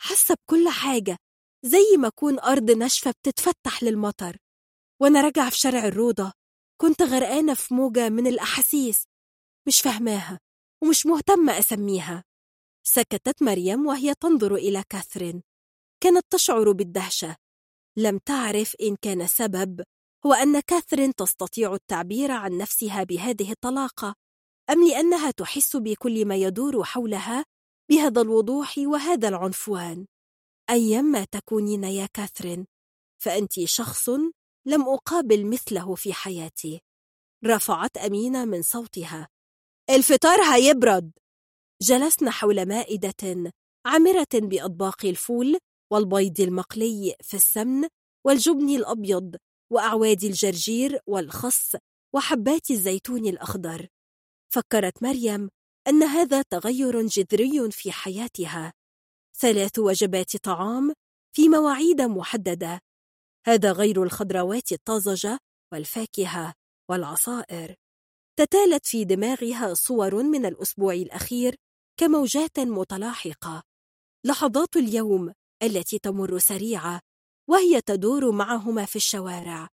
حاسة 0.00 0.34
بكل 0.34 0.68
حاجة 0.68 1.16
زي 1.64 1.96
ما 1.98 2.08
أكون 2.08 2.38
أرض 2.38 2.70
ناشفة 2.70 3.10
بتتفتح 3.10 3.82
للمطر. 3.82 4.36
وأنا 5.02 5.20
راجعة 5.20 5.50
في 5.50 5.56
شارع 5.56 5.84
الروضة 5.84 6.32
كنت 6.80 7.02
غرقانة 7.02 7.54
في 7.54 7.74
موجة 7.74 8.08
من 8.08 8.26
الأحاسيس. 8.26 9.04
مش 9.68 9.80
فاهماها 9.80 10.40
ومش 10.82 11.06
مهتمة 11.06 11.58
أسميها. 11.58 12.24
سكتت 12.86 13.42
مريم 13.42 13.86
وهي 13.86 14.14
تنظر 14.14 14.54
إلى 14.54 14.84
كاثرين. 14.88 15.42
كانت 16.02 16.24
تشعر 16.30 16.72
بالدهشة. 16.72 17.36
لم 17.98 18.18
تعرف 18.18 18.76
إن 18.82 18.96
كان 19.02 19.22
السبب 19.22 19.84
هو 20.26 20.32
أن 20.32 20.60
كاثرين 20.60 21.14
تستطيع 21.14 21.74
التعبير 21.74 22.30
عن 22.30 22.58
نفسها 22.58 23.02
بهذه 23.02 23.52
الطلاقة 23.52 24.14
أم 24.70 24.88
لأنها 24.88 25.30
تحس 25.30 25.76
بكل 25.76 26.24
ما 26.24 26.36
يدور 26.36 26.84
حولها 26.84 27.44
بهذا 27.90 28.20
الوضوح 28.20 28.74
وهذا 28.78 29.28
العنفوان؟ 29.28 30.06
أيما 30.70 31.24
تكونين 31.24 31.84
يا 31.84 32.06
كاثرين 32.06 32.66
فأنت 33.22 33.64
شخص 33.64 34.08
لم 34.66 34.88
أقابل 34.88 35.46
مثله 35.46 35.94
في 35.94 36.12
حياتي. 36.12 36.80
رفعت 37.44 37.96
أمينة 37.96 38.44
من 38.44 38.62
صوتها. 38.62 39.28
الفطار 39.90 40.40
هيبرد. 40.40 41.12
جلسنا 41.82 42.30
حول 42.30 42.68
مائدة 42.68 43.52
عامرة 43.86 44.26
بأطباق 44.34 45.04
الفول 45.04 45.58
والبيض 45.92 46.40
المقلي 46.40 47.14
في 47.22 47.34
السمن 47.34 47.88
والجبن 48.26 48.68
الأبيض 48.68 49.36
وأعواد 49.74 50.24
الجرجير 50.24 51.00
والخس 51.06 51.76
وحبات 52.14 52.70
الزيتون 52.70 53.26
الأخضر. 53.26 53.88
فكرت 54.52 55.02
مريم 55.02 55.50
أن 55.88 56.02
هذا 56.02 56.42
تغير 56.42 57.06
جذري 57.06 57.70
في 57.70 57.92
حياتها. 57.92 58.72
ثلاث 59.38 59.78
وجبات 59.78 60.36
طعام 60.36 60.92
في 61.36 61.48
مواعيد 61.48 62.02
محددة. 62.02 62.80
هذا 63.46 63.72
غير 63.72 64.02
الخضروات 64.02 64.72
الطازجة 64.72 65.38
والفاكهة 65.72 66.54
والعصائر. 66.90 67.74
تتالت 68.38 68.86
في 68.86 69.04
دماغها 69.04 69.74
صور 69.74 70.22
من 70.22 70.46
الأسبوع 70.46 70.94
الأخير 70.94 71.56
كموجات 71.96 72.58
متلاحقة. 72.58 73.62
لحظات 74.26 74.76
اليوم 74.76 75.32
التي 75.62 75.98
تمر 75.98 76.38
سريعة 76.38 77.00
وهي 77.50 77.80
تدور 77.80 78.30
معهما 78.30 78.84
في 78.84 78.96
الشوارع. 78.96 79.68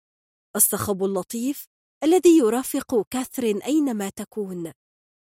الصخب 0.56 1.04
اللطيف 1.04 1.66
الذي 2.04 2.38
يرافق 2.38 3.06
كاثرين 3.10 3.62
أينما 3.62 4.08
تكون. 4.08 4.72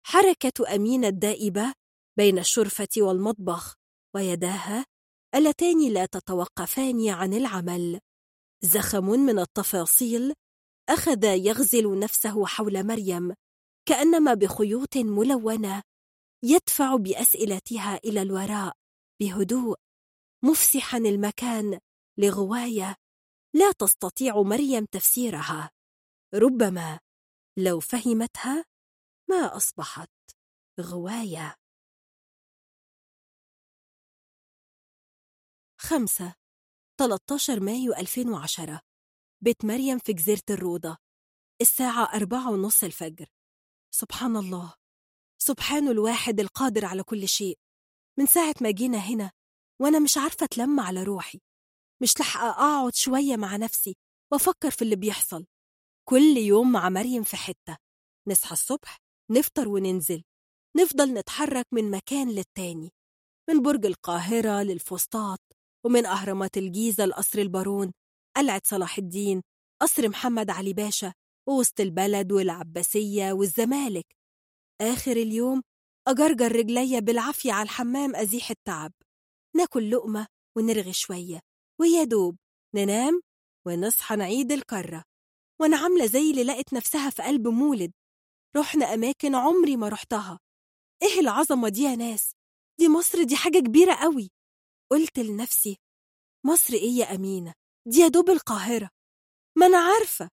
حركة 0.05 0.75
أمينة 0.75 1.07
الدائبة 1.07 1.73
بين 2.17 2.39
الشرفة 2.39 2.87
والمطبخ 2.97 3.75
ويداها 4.15 4.85
اللتان 5.35 5.93
لا 5.93 6.05
تتوقفان 6.05 7.09
عن 7.09 7.33
العمل. 7.33 7.99
زخم 8.63 9.05
من 9.05 9.39
التفاصيل 9.39 10.33
أخذ 10.89 11.23
يغزل 11.23 11.99
نفسه 11.99 12.45
حول 12.45 12.87
مريم 12.87 13.33
كأنما 13.87 14.33
بخيوط 14.33 14.97
ملونة 14.97 15.81
يدفع 16.43 16.95
بأسئلتها 16.95 17.97
إلى 17.97 18.21
الوراء 18.21 18.73
بهدوء 19.21 19.77
مفسحا 20.43 20.97
المكان 20.97 21.79
لغواية 22.19 22.95
لا 23.53 23.71
تستطيع 23.71 24.41
مريم 24.41 24.85
تفسيرها. 24.85 25.71
ربما 26.33 26.99
لو 27.57 27.79
فهمتها 27.79 28.65
ما 29.29 29.57
أصبحت 29.57 30.11
غواية. 30.81 31.55
خمسة 35.81 36.35
13 36.99 37.59
مايو 37.59 37.93
2010 37.93 38.81
بيت 39.41 39.65
مريم 39.65 39.99
في 39.99 40.13
جزيرة 40.13 40.43
الروضة 40.49 40.97
الساعة 41.61 42.03
أربعة 42.15 42.51
ونص 42.51 42.83
الفجر. 42.83 43.29
سبحان 43.91 44.37
الله. 44.37 44.73
سبحان 45.41 45.87
الواحد 45.87 46.39
القادر 46.39 46.85
على 46.85 47.03
كل 47.03 47.27
شيء. 47.27 47.59
من 48.19 48.25
ساعة 48.25 48.55
ما 48.61 48.71
جينا 48.71 48.97
هنا 48.97 49.31
وأنا 49.81 49.99
مش 49.99 50.17
عارفة 50.17 50.43
أتلم 50.43 50.79
على 50.79 51.03
روحي. 51.03 51.46
مش 52.01 52.19
لحقة 52.19 52.49
أقعد 52.49 52.95
شوية 52.95 53.35
مع 53.35 53.55
نفسي 53.55 53.95
وأفكر 54.31 54.71
في 54.71 54.81
اللي 54.81 54.95
بيحصل. 54.95 55.45
كل 56.09 56.37
يوم 56.37 56.71
مع 56.71 56.89
مريم 56.89 57.23
في 57.23 57.37
حتة. 57.37 57.77
نصحى 58.27 58.51
الصبح 58.53 58.97
نفطر 59.31 59.67
وننزل. 59.67 60.23
نفضل 60.77 61.13
نتحرك 61.13 61.65
من 61.71 61.91
مكان 61.91 62.29
للتاني. 62.29 62.91
من 63.49 63.61
برج 63.61 63.85
القاهرة 63.85 64.63
للفسطاط 64.63 65.39
ومن 65.85 66.05
أهرامات 66.05 66.57
الجيزة 66.57 67.05
لقصر 67.05 67.39
البارون 67.39 67.93
قلعة 68.37 68.61
صلاح 68.65 68.97
الدين 68.97 69.41
قصر 69.81 70.09
محمد 70.09 70.49
علي 70.49 70.73
باشا 70.73 71.13
ووسط 71.49 71.79
البلد 71.79 72.31
والعباسية 72.31 73.31
والزمالك. 73.33 74.05
آخر 74.81 75.11
اليوم 75.11 75.63
أجرجر 76.07 76.51
رجلي 76.55 77.01
بالعافية 77.01 77.53
على 77.53 77.63
الحمام 77.63 78.15
أزيح 78.15 78.49
التعب. 78.51 78.93
ناكل 79.55 79.91
لقمة 79.91 80.27
ونرغي 80.57 80.93
شوية. 80.93 81.46
ويا 81.79 82.03
دوب 82.03 82.37
ننام 82.75 83.21
ونصحى 83.67 84.15
نعيد 84.15 84.51
الكرة 84.51 85.03
وأنا 85.61 85.77
عاملة 85.77 86.05
زي 86.05 86.31
اللي 86.31 86.43
لقت 86.43 86.73
نفسها 86.73 87.09
في 87.09 87.21
قلب 87.23 87.47
مولد. 87.47 87.91
رحنا 88.57 88.85
أماكن 88.93 89.35
عمري 89.35 89.77
ما 89.77 89.89
رحتها. 89.89 90.39
إيه 91.03 91.19
العظمة 91.19 91.69
دي 91.69 91.81
يا 91.81 91.95
ناس؟ 91.95 92.31
دي 92.79 92.89
مصر 92.89 93.23
دي 93.23 93.35
حاجة 93.35 93.59
كبيرة 93.59 93.93
قوي. 93.95 94.29
قلت 94.91 95.19
لنفسي 95.19 95.77
مصر 96.45 96.73
إيه 96.73 96.91
يا 96.97 97.15
أمينة؟ 97.15 97.53
دي 97.87 97.97
يا 97.99 98.07
دوب 98.07 98.29
القاهرة. 98.29 98.89
ما 99.57 99.65
أنا 99.65 99.77
عارفة. 99.77 100.29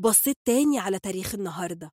بصيت 0.00 0.36
تاني 0.44 0.78
على 0.78 0.98
تاريخ 0.98 1.34
النهاردة. 1.34 1.90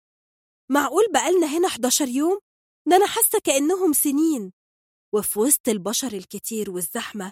معقول 0.72 1.04
بقالنا 1.14 1.48
هنا 1.58 1.68
11 1.68 2.08
يوم؟ 2.08 2.40
ده 2.88 2.96
أنا 2.96 3.08
حاسة 3.08 3.40
كأنهم 3.44 3.94
سنين. 3.94 4.54
وفي 5.14 5.40
وسط 5.40 5.70
البشر 5.70 6.14
الكتير 6.14 6.72
والزحمة 6.72 7.32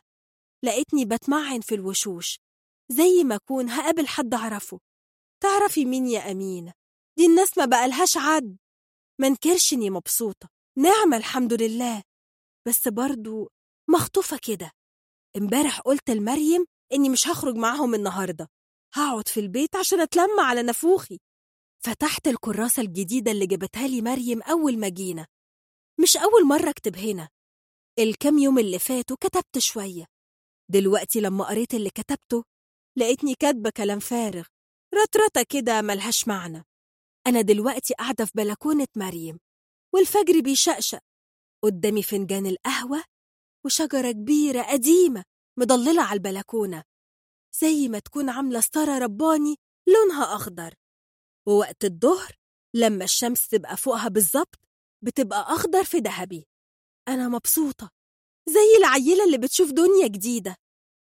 لقيتني 0.63 1.05
بتمعن 1.05 1.61
في 1.61 1.75
الوشوش 1.75 2.39
زي 2.91 3.23
ما 3.23 3.35
أكون 3.35 3.69
هقابل 3.69 4.07
حد 4.07 4.33
أعرفه. 4.33 4.79
تعرفي 5.43 5.85
مين 5.85 6.07
يا 6.07 6.31
أمينة 6.31 6.73
دي 7.17 7.25
الناس 7.25 7.57
ما 7.57 7.65
بقالهاش 7.65 8.17
عد 8.17 8.57
منكرش 9.21 9.73
إني 9.73 9.89
مبسوطة. 9.89 10.49
نعمة 10.77 11.17
الحمد 11.17 11.53
لله. 11.53 12.03
بس 12.67 12.87
برضو 12.87 13.49
مخطوفة 13.89 14.39
كده. 14.43 14.71
امبارح 15.37 15.79
قلت 15.79 16.09
لمريم 16.09 16.65
إني 16.93 17.09
مش 17.09 17.27
هخرج 17.27 17.55
معاهم 17.55 17.95
النهاردة. 17.95 18.47
هقعد 18.93 19.27
في 19.27 19.39
البيت 19.39 19.75
عشان 19.75 19.99
أتلم 20.01 20.39
على 20.39 20.63
نفوخي. 20.63 21.19
فتحت 21.85 22.27
الكراسة 22.27 22.81
الجديدة 22.81 23.31
اللي 23.31 23.47
جابتها 23.47 23.87
لي 23.87 24.01
مريم 24.01 24.41
أول 24.41 24.79
ما 24.79 24.89
جينا. 24.89 25.27
مش 25.99 26.17
أول 26.17 26.47
مرة 26.47 26.69
أكتب 26.69 26.95
هنا. 26.95 27.29
الكام 27.99 28.37
يوم 28.37 28.59
اللي 28.59 28.79
فاتوا 28.79 29.17
كتبت 29.21 29.57
شوية. 29.57 30.05
دلوقتي 30.71 31.19
لما 31.21 31.43
قريت 31.45 31.73
اللي 31.73 31.89
كتبته 31.89 32.43
لقيتني 32.97 33.35
كاتبة 33.35 33.69
كلام 33.69 33.99
فارغ 33.99 34.45
رطرطة 34.95 35.45
كده 35.49 35.81
ملهاش 35.81 36.27
معنى. 36.27 36.63
أنا 37.27 37.41
دلوقتي 37.41 37.93
قاعدة 37.93 38.25
في 38.25 38.31
بلكونة 38.35 38.87
مريم 38.97 39.39
والفجر 39.93 40.39
بيشقشق 40.41 40.99
قدامي 41.63 42.03
فنجان 42.03 42.45
القهوة 42.45 43.03
وشجرة 43.65 44.11
كبيرة 44.11 44.61
قديمة 44.61 45.23
مضللة 45.59 46.01
على 46.01 46.17
البلكونة 46.17 46.83
زي 47.61 47.87
ما 47.87 47.99
تكون 47.99 48.29
عاملة 48.29 48.59
ستارة 48.61 48.97
رباني 48.99 49.55
لونها 49.87 50.35
أخضر. 50.35 50.73
ووقت 51.47 51.85
الظهر 51.85 52.35
لما 52.75 53.03
الشمس 53.03 53.47
تبقى 53.47 53.77
فوقها 53.77 54.07
بالظبط 54.07 54.55
بتبقى 55.03 55.41
أخضر 55.41 55.83
في 55.83 55.97
ذهبي. 55.97 56.47
أنا 57.07 57.27
مبسوطة. 57.29 57.89
زي 58.49 58.77
العيلة 58.77 59.25
اللي 59.25 59.37
بتشوف 59.37 59.71
دنيا 59.71 60.07
جديدة 60.07 60.55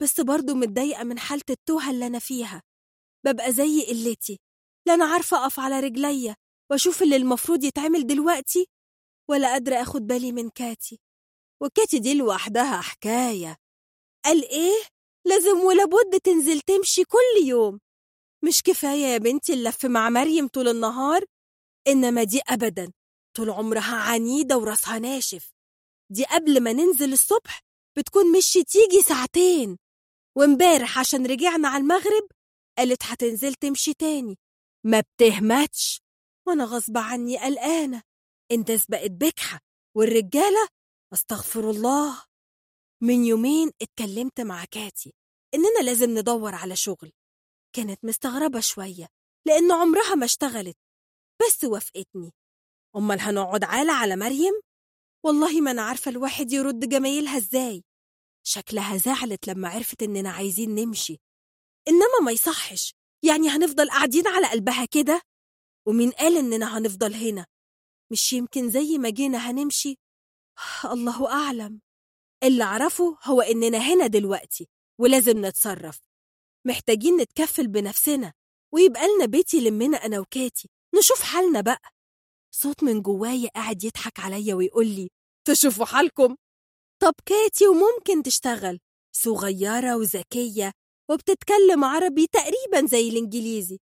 بس 0.01 0.21
برضو 0.21 0.53
متضايقة 0.53 1.03
من 1.03 1.19
حالة 1.19 1.43
التوهة 1.49 1.91
اللي 1.91 2.07
أنا 2.07 2.19
فيها. 2.19 2.61
ببقى 3.25 3.53
زي 3.53 3.86
قلتي 3.86 4.39
لا 4.88 4.93
أنا 4.93 5.05
عارفة 5.05 5.38
أقف 5.43 5.59
على 5.59 5.80
رجليا 5.80 6.36
وأشوف 6.71 7.03
اللي 7.03 7.15
المفروض 7.15 7.63
يتعمل 7.63 8.07
دلوقتي 8.07 8.67
ولا 9.30 9.47
قادرة 9.51 9.75
أخد 9.82 10.07
بالي 10.07 10.32
من 10.32 10.49
كاتي. 10.49 10.99
وكاتي 11.61 11.99
دي 11.99 12.13
لوحدها 12.13 12.82
حكاية. 12.82 13.57
قال 14.25 14.49
إيه؟ 14.49 14.84
لازم 15.25 15.59
ولابد 15.59 16.19
تنزل 16.23 16.61
تمشي 16.61 17.03
كل 17.03 17.47
يوم. 17.47 17.80
مش 18.45 18.63
كفاية 18.63 19.05
يا 19.05 19.17
بنتي 19.17 19.53
اللف 19.53 19.86
مع 19.86 20.09
مريم 20.09 20.47
طول 20.47 20.67
النهار 20.67 21.25
إنما 21.88 22.23
دي 22.23 22.41
أبدا. 22.47 22.91
طول 23.38 23.49
عمرها 23.49 23.95
عنيدة 23.95 24.57
وراسها 24.57 24.99
ناشف. 24.99 25.51
دي 26.12 26.26
قبل 26.26 26.64
ما 26.64 26.74
ننزل 26.74 27.14
الصبح 27.14 27.62
بتكون 27.97 28.38
مشي 28.38 28.64
تيجي 28.64 29.01
ساعتين. 29.01 29.78
وامبارح 30.38 30.99
عشان 30.99 31.26
رجعنا 31.26 31.68
على 31.68 31.82
المغرب 31.82 32.30
قالت 32.78 33.03
هتنزل 33.03 33.53
تمشي 33.53 33.93
تاني. 33.93 34.38
ما 34.86 34.99
بتهمتش. 34.99 36.01
وأنا 36.47 36.66
غصب 36.66 36.97
عني 36.97 37.38
قلقانة. 37.38 38.03
الناس 38.51 38.86
بقت 38.89 39.12
بكحة. 39.12 39.60
والرجالة 39.97 40.68
أستغفر 41.14 41.70
الله. 41.70 42.24
من 43.03 43.26
يومين 43.26 43.72
اتكلمت 43.82 44.41
مع 44.41 44.66
كاتي 44.66 45.14
إننا 45.53 45.80
لازم 45.86 46.18
ندور 46.18 46.55
على 46.55 46.76
شغل. 46.76 47.12
كانت 47.76 48.05
مستغربة 48.05 48.60
شوية 48.60 49.07
لأن 49.47 49.72
عمرها 49.72 50.16
ما 50.16 50.26
اشتغلت. 50.26 50.78
بس 51.41 51.64
وافقتني. 51.64 52.32
أمال 52.95 53.20
هنقعد 53.20 53.64
عالة 53.64 53.93
على 53.93 54.16
مريم؟ 54.16 54.53
والله 55.26 55.61
ما 55.61 55.72
أنا 55.72 55.82
عارفة 55.82 56.11
الواحد 56.11 56.51
يرد 56.51 56.89
جمايلها 56.89 57.38
إزاي. 57.38 57.84
شكلها 58.43 58.97
زعلت 58.97 59.47
لما 59.47 59.70
عرفت 59.70 60.03
إننا 60.03 60.30
عايزين 60.32 60.76
نمشي. 60.76 61.17
إنما 61.88 62.20
ما 62.26 62.32
يصحش. 62.32 62.93
يعني 63.24 63.49
هنفضل 63.49 63.89
قاعدين 63.89 64.28
على 64.28 64.47
قلبها 64.49 64.86
كده؟ 64.86 65.22
ومين 65.88 66.11
قال 66.11 66.38
إننا 66.38 66.78
هنفضل 66.78 67.13
هنا؟ 67.13 67.45
مش 68.11 68.34
يمكن 68.34 68.70
زي 68.70 68.97
ما 68.97 69.09
جينا 69.09 69.38
هنمشي؟ 69.38 69.97
الله 70.93 71.32
أعلم. 71.32 71.82
اللي 72.43 72.63
أعرفه 72.63 73.17
هو 73.24 73.41
إننا 73.41 73.78
هنا 73.78 74.07
دلوقتي 74.07 74.67
ولازم 74.99 75.45
نتصرف. 75.45 75.99
محتاجين 76.67 77.17
نتكفل 77.17 77.67
بنفسنا 77.67 78.34
ويبقى 78.74 79.01
لنا 79.15 79.26
بيت 79.26 79.53
يلمنا 79.53 79.97
أنا 79.97 80.20
وكاتي. 80.20 80.70
نشوف 80.99 81.22
حالنا 81.22 81.61
بقى. 81.61 81.82
صوت 82.62 82.84
من 82.84 83.01
جوايا 83.01 83.49
قاعد 83.55 83.84
يضحك 83.84 84.20
عليا 84.20 84.55
ويقول 84.55 84.88
لي 84.88 85.10
تشوفوا 85.47 85.86
حالكم؟ 85.86 86.36
طب 87.01 87.14
كاتي 87.26 87.68
وممكن 87.68 88.24
تشتغل. 88.24 88.80
صغيرة 89.16 89.97
وذكية 89.97 90.72
وبتتكلم 91.12 91.84
عربي 91.84 92.28
تقريبا 92.28 92.88
زي 92.88 93.10
الإنجليزي. 93.10 93.80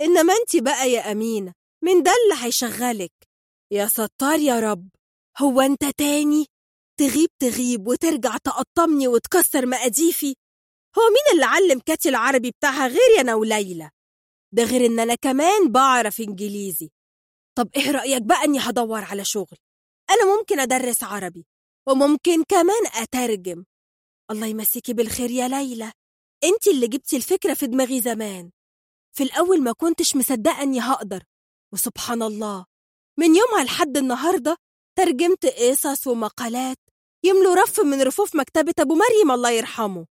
إنما 0.00 0.32
أنت 0.32 0.56
بقى 0.64 0.90
يا 0.90 1.12
أمينة 1.12 1.52
من 1.84 2.02
ده 2.02 2.10
اللي 2.12 2.46
هيشغلك. 2.46 3.12
يا 3.72 3.86
ستار 3.86 4.38
يا 4.38 4.60
رب 4.60 4.88
هو 5.38 5.60
أنت 5.60 5.84
تاني؟ 5.84 6.46
تغيب 7.00 7.28
تغيب 7.38 7.88
وترجع 7.88 8.36
تقطمني 8.36 9.08
وتكسر 9.08 9.66
مقاديفي؟ 9.66 10.34
هو 10.98 11.02
مين 11.08 11.34
اللي 11.34 11.44
علم 11.46 11.80
كاتي 11.80 12.08
العربي 12.08 12.50
بتاعها 12.50 12.86
غير 12.88 13.20
أنا 13.20 13.34
وليلى؟ 13.34 13.90
ده 14.54 14.64
غير 14.64 14.86
إن 14.86 15.00
أنا 15.00 15.14
كمان 15.14 15.72
بعرف 15.72 16.20
إنجليزي. 16.20 16.90
طب 17.60 17.70
إيه 17.76 17.90
رأيك 17.90 18.22
بقى 18.22 18.44
إني 18.44 18.58
هدور 18.58 19.04
على 19.04 19.24
شغل؟ 19.24 19.56
أنا 20.10 20.36
ممكن 20.36 20.60
أدرس 20.60 21.02
عربي 21.02 21.46
وممكن 21.88 22.44
كمان 22.44 22.86
أترجم. 22.94 23.64
الله 24.30 24.46
يمسيكي 24.46 24.92
بالخير 24.92 25.30
يا 25.30 25.48
ليلى. 25.48 25.92
انت 26.44 26.68
اللي 26.68 26.88
جبتي 26.88 27.16
الفكرة 27.16 27.54
في 27.54 27.66
دماغي 27.66 28.00
زمان. 28.00 28.50
في 29.16 29.22
الأول 29.22 29.62
ما 29.62 29.72
كنتش 29.72 30.16
مصدقة 30.16 30.62
إني 30.62 30.80
هقدر. 30.80 31.24
وسبحان 31.72 32.22
الله. 32.22 32.66
من 33.18 33.36
يومها 33.36 33.64
لحد 33.64 33.96
النهاردة 33.96 34.56
ترجمت 34.98 35.46
قصص 35.46 36.06
ومقالات 36.06 36.78
يملوا 37.24 37.54
رف 37.54 37.80
من 37.80 38.02
رفوف 38.02 38.36
مكتبة 38.36 38.74
أبو 38.78 38.94
مريم 38.94 39.30
الله 39.30 39.50
يرحمه. 39.50 40.06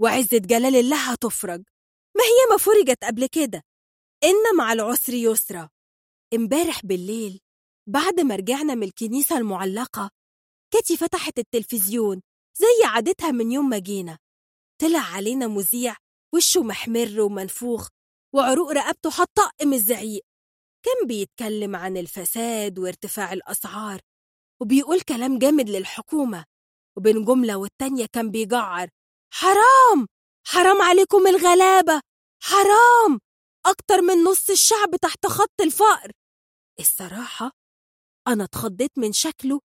وعزة 0.00 0.38
جلال 0.38 0.76
الله 0.76 1.10
هتفرج. 1.12 1.62
ما 2.16 2.24
هي 2.24 2.50
ما 2.50 2.56
فرجت 2.56 3.04
قبل 3.04 3.26
كده. 3.26 3.62
إن 4.24 4.56
مع 4.56 4.72
العسر 4.72 5.14
يسرى 5.14 5.68
امبارح 6.34 6.86
بالليل 6.86 7.40
بعد 7.88 8.20
ما 8.20 8.36
رجعنا 8.36 8.74
من 8.74 8.82
الكنيسة 8.82 9.38
المعلقة 9.38 10.10
كاتي 10.72 10.96
فتحت 10.96 11.38
التلفزيون 11.38 12.20
زي 12.58 12.86
عادتها 12.86 13.30
من 13.30 13.52
يوم 13.52 13.68
ما 13.68 13.78
جينا. 13.78 14.18
طلع 14.80 14.98
علينا 15.00 15.46
مذيع 15.46 15.96
وشه 16.34 16.62
محمر 16.62 17.20
ومنفوخ 17.20 17.88
وعروق 18.34 18.70
رقبته 18.70 19.10
هتطقم 19.10 19.72
الزعيق. 19.72 20.22
كان 20.84 21.06
بيتكلم 21.06 21.76
عن 21.76 21.96
الفساد 21.96 22.78
وارتفاع 22.78 23.32
الأسعار 23.32 24.00
وبيقول 24.62 25.00
كلام 25.00 25.38
جامد 25.38 25.70
للحكومة. 25.70 26.44
وبين 26.98 27.24
جملة 27.24 27.56
والتانية 27.56 28.06
كان 28.12 28.30
بيجعر 28.30 28.88
حرام! 29.34 30.06
حرام 30.46 30.82
عليكم 30.82 31.26
الغلابة! 31.26 32.00
حرام! 32.42 33.18
أكتر 33.66 34.00
من 34.00 34.24
نص 34.24 34.50
الشعب 34.50 34.96
تحت 35.02 35.26
خط 35.26 35.60
الفقر! 35.60 36.10
الصراحة 36.80 37.50
أنا 38.28 38.44
اتخضيت 38.44 38.98
من 38.98 39.12
شكله 39.12 39.60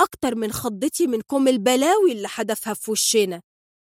أكتر 0.00 0.34
من 0.34 0.52
خضتي 0.52 1.06
من 1.06 1.20
كم 1.20 1.48
البلاوي 1.48 2.12
اللي 2.12 2.28
حدفها 2.28 2.74
في 2.74 2.90
وشنا. 2.90 3.42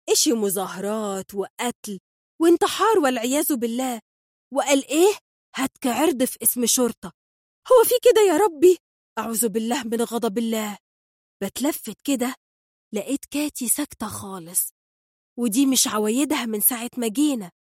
إشي 0.08 0.32
مظاهرات 0.32 1.34
وقتل 1.34 1.98
وانتحار 2.42 2.98
والعياذ 2.98 3.56
بالله. 3.56 4.00
وقال 4.54 4.88
إيه؟ 4.88 5.14
هتك 5.56 5.86
عرض 5.86 6.24
في 6.24 6.38
اسم 6.42 6.66
شرطة. 6.66 7.12
هو 7.72 7.84
في 7.84 7.94
كده 8.02 8.20
يا 8.20 8.36
ربي؟ 8.36 8.78
أعوذ 9.18 9.48
بالله 9.48 9.84
من 9.84 10.02
غضب 10.02 10.38
الله. 10.38 10.78
بتلفت 11.42 11.96
كده 12.04 12.34
لقيت 12.94 13.24
كاتي 13.24 13.68
ساكتة 13.68 14.08
خالص. 14.08 14.70
ودي 15.38 15.66
مش 15.66 15.88
عوايدها 15.88 16.46
من 16.46 16.60
ساعة 16.60 16.90
ما 16.96 17.08
جينا. 17.08 17.50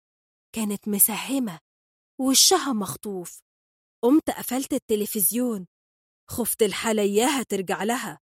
كانت 0.54 0.88
مساهمة 0.88 1.58
ووشها 2.20 2.72
مخطوف. 2.72 3.43
قمت 4.04 4.30
قفلت 4.30 4.72
التلفزيون. 4.72 5.66
خفت 6.30 6.62
الحالة 6.62 7.02
إياها 7.02 7.42
ترجع 7.42 7.82
لها. 7.82 8.18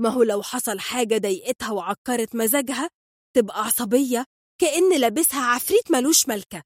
ما 0.00 0.08
هو 0.08 0.22
لو 0.22 0.42
حصل 0.42 0.80
حاجة 0.80 1.18
ضايقتها 1.18 1.70
وعكرت 1.70 2.36
مزاجها 2.36 2.90
تبقى 3.36 3.64
عصبية 3.64 4.24
كأن 4.60 5.00
لابسها 5.00 5.40
عفريت 5.40 5.90
ملوش 5.90 6.28
ملكة. 6.28 6.62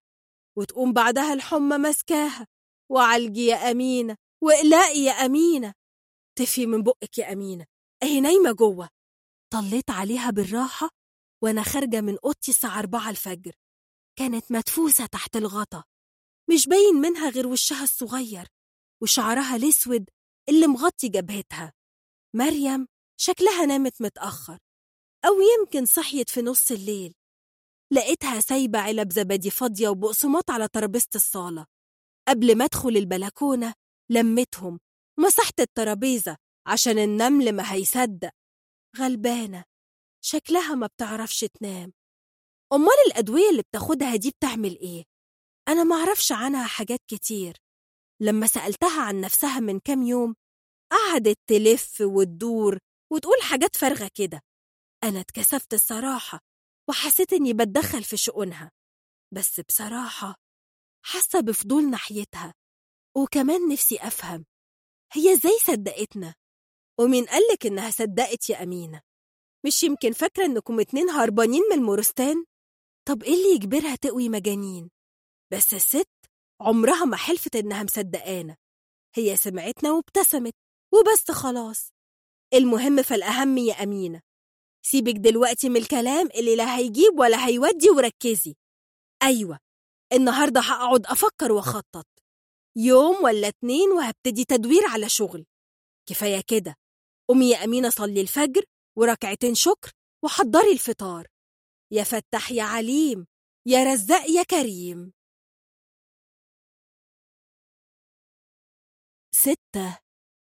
وتقوم 0.59 0.93
بعدها 0.93 1.33
الحمى 1.33 1.79
ماسكاها. 1.79 2.47
وعالجي 2.91 3.47
يا 3.47 3.71
أمينة 3.71 4.17
وإقلقي 4.43 4.99
يا 4.99 5.13
أمينة. 5.13 5.75
تفي 6.39 6.67
من 6.67 6.83
بقك 6.83 7.19
يا 7.19 7.33
أمينة. 7.33 7.65
أهي 8.03 8.21
نايمة 8.21 8.53
جوه. 8.53 8.89
طليت 9.53 9.91
عليها 9.91 10.31
بالراحة 10.31 10.89
وأنا 11.43 11.63
خارجة 11.63 12.01
من 12.01 12.19
أوضتي 12.25 12.51
الساعة 12.51 12.79
أربعة 12.79 13.11
الفجر. 13.11 13.53
كانت 14.19 14.53
مدفوسة 14.53 15.07
تحت 15.07 15.37
الغطا. 15.37 15.85
مش 16.55 16.67
باين 16.69 16.95
منها 16.95 17.29
غير 17.31 17.47
وشها 17.47 17.83
الصغير 17.83 18.47
وشعرها 19.03 19.57
الأسود 19.57 20.11
اللي 20.49 20.67
مغطي 20.67 21.09
جبهتها. 21.09 21.73
مريم 22.37 22.87
شكلها 23.21 23.67
نامت 23.67 24.03
متأخر 24.03 24.59
أو 25.25 25.33
يمكن 25.41 25.87
صحيت 25.87 26.31
في 26.31 26.43
نص 26.43 26.71
الليل. 26.71 27.15
لقيتها 27.93 28.41
سايبة 28.41 28.79
علب 28.79 29.13
زبادي 29.13 29.51
فاضية 29.51 29.89
وبقسماط 29.89 30.51
على 30.51 30.69
ترابيزة 30.69 31.09
الصالة. 31.15 31.67
قبل 32.29 32.59
ما 32.59 32.65
أدخل 32.65 32.89
البلكونة 32.89 33.75
لمتهم 34.11 34.81
مسحت 35.21 35.61
الترابيزة 35.61 36.37
عشان 36.67 36.99
النمل 36.99 37.53
ما 37.53 37.73
هيصدق. 37.73 38.31
غلبانة 38.99 39.65
شكلها 40.25 40.75
ما 40.75 40.87
بتعرفش 40.87 41.41
تنام. 41.41 41.93
أمال 42.73 42.97
الأدوية 43.07 43.51
اللي 43.51 43.63
بتاخدها 43.63 44.17
دي 44.17 44.31
بتعمل 44.31 44.79
إيه؟ 44.81 45.05
أنا 45.69 45.85
معرفش 45.85 46.33
عنها 46.33 46.67
حاجات 46.67 47.01
كتير. 47.09 47.57
لما 48.23 48.47
سألتها 48.47 49.03
عن 49.03 49.21
نفسها 49.21 49.61
من 49.61 49.81
كام 49.81 50.03
يوم 50.03 50.35
قعدت 50.93 51.39
تلف 51.47 52.01
وتدور 52.01 52.79
وتقول 53.13 53.43
حاجات 53.43 53.77
فارغة 53.77 54.11
كده. 54.15 54.41
أنا 55.05 55.21
اتكسفت 55.21 55.75
الصراحة 55.75 56.41
وحسيت 56.89 57.33
إني 57.33 57.53
بتدخل 57.53 58.05
في 58.05 58.17
شؤونها. 58.17 58.71
بس 59.35 59.61
بصراحة 59.61 60.35
حاسة 61.05 61.41
بفضول 61.41 61.91
ناحيتها 61.91 62.55
وكمان 63.17 63.69
نفسي 63.69 63.97
أفهم 64.01 64.45
هي 65.13 65.33
إزاي 65.33 65.59
صدقتنا؟ 65.67 66.35
ومين 67.01 67.25
قالك 67.27 67.67
إنها 67.67 67.91
صدقت 67.91 68.51
يا 68.51 68.63
أمينة؟ 68.63 69.01
مش 69.67 69.83
يمكن 69.83 70.13
فاكرة 70.13 70.45
إنكم 70.45 70.81
اتنين 70.81 71.11
هربانين 71.11 71.63
من 71.71 71.77
المورستان؟ 71.79 72.45
طب 73.09 73.23
إيه 73.23 73.35
اللي 73.35 73.55
يجبرها 73.55 73.97
تقوي 73.97 74.29
مجانين؟ 74.29 74.91
بس 75.53 75.75
الست 75.75 76.09
عمرها 76.61 77.05
ما 77.05 77.17
حلفت 77.17 77.57
إنها 77.57 77.83
مصدقانا. 77.83 78.57
هي 79.15 79.37
سمعتنا 79.37 79.93
وابتسمت 79.93 80.55
وبس 80.95 81.31
خلاص. 81.31 81.93
المهم 82.55 83.03
فالأهم 83.03 83.59
يا 83.59 83.75
أمينة 83.83 84.23
سيبك 84.87 85.15
دلوقتي 85.15 85.69
من 85.69 85.77
الكلام 85.77 86.29
اللي 86.35 86.57
لا 86.57 86.77
هيجيب 86.77 87.19
ولا 87.19 87.47
هيودي 87.47 87.91
وركزي. 87.91 88.57
أيوة 89.23 89.59
النهاردة 90.13 90.61
هقعد 90.61 91.07
أفكر 91.07 91.53
وأخطط. 91.53 92.07
يوم 92.77 93.25
ولا 93.25 93.49
اتنين 93.49 93.91
وهبتدي 93.91 94.45
تدوير 94.45 94.87
على 94.87 95.09
شغل. 95.09 95.47
كفاية 96.09 96.43
كده. 96.47 96.77
قومي 97.29 97.51
يا 97.51 97.65
أمينة 97.65 97.91
صلي 97.91 98.21
الفجر 98.21 98.65
وركعتين 98.99 99.55
شكر 99.55 99.93
وحضري 100.25 100.73
الفطار. 100.73 101.27
يا 101.93 102.03
فتح 102.05 102.53
يا 102.53 102.63
عليم 102.63 103.27
يا 103.67 103.85
رزاق 103.85 104.31
يا 104.31 104.43
كريم. 104.43 105.13
ستة. 109.37 109.99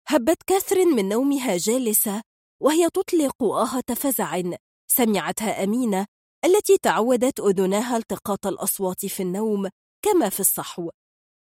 هبت 0.08 0.44
كاثرين 0.48 0.88
من 0.88 1.10
نومها 1.10 1.58
جالسة 1.58 2.22
وهي 2.64 2.90
تطلق 2.90 3.44
آهة 3.44 3.96
فزع 3.96 4.42
سمعتها 4.88 5.64
أمينة 5.64 6.06
التي 6.46 6.78
تعودت 6.78 7.40
أذناها 7.40 7.98
التقاط 7.98 8.48
الأصوات 8.48 9.06
في 9.06 9.24
النوم 9.24 9.70
كما 10.06 10.30
في 10.30 10.40
الصحو. 10.40 10.90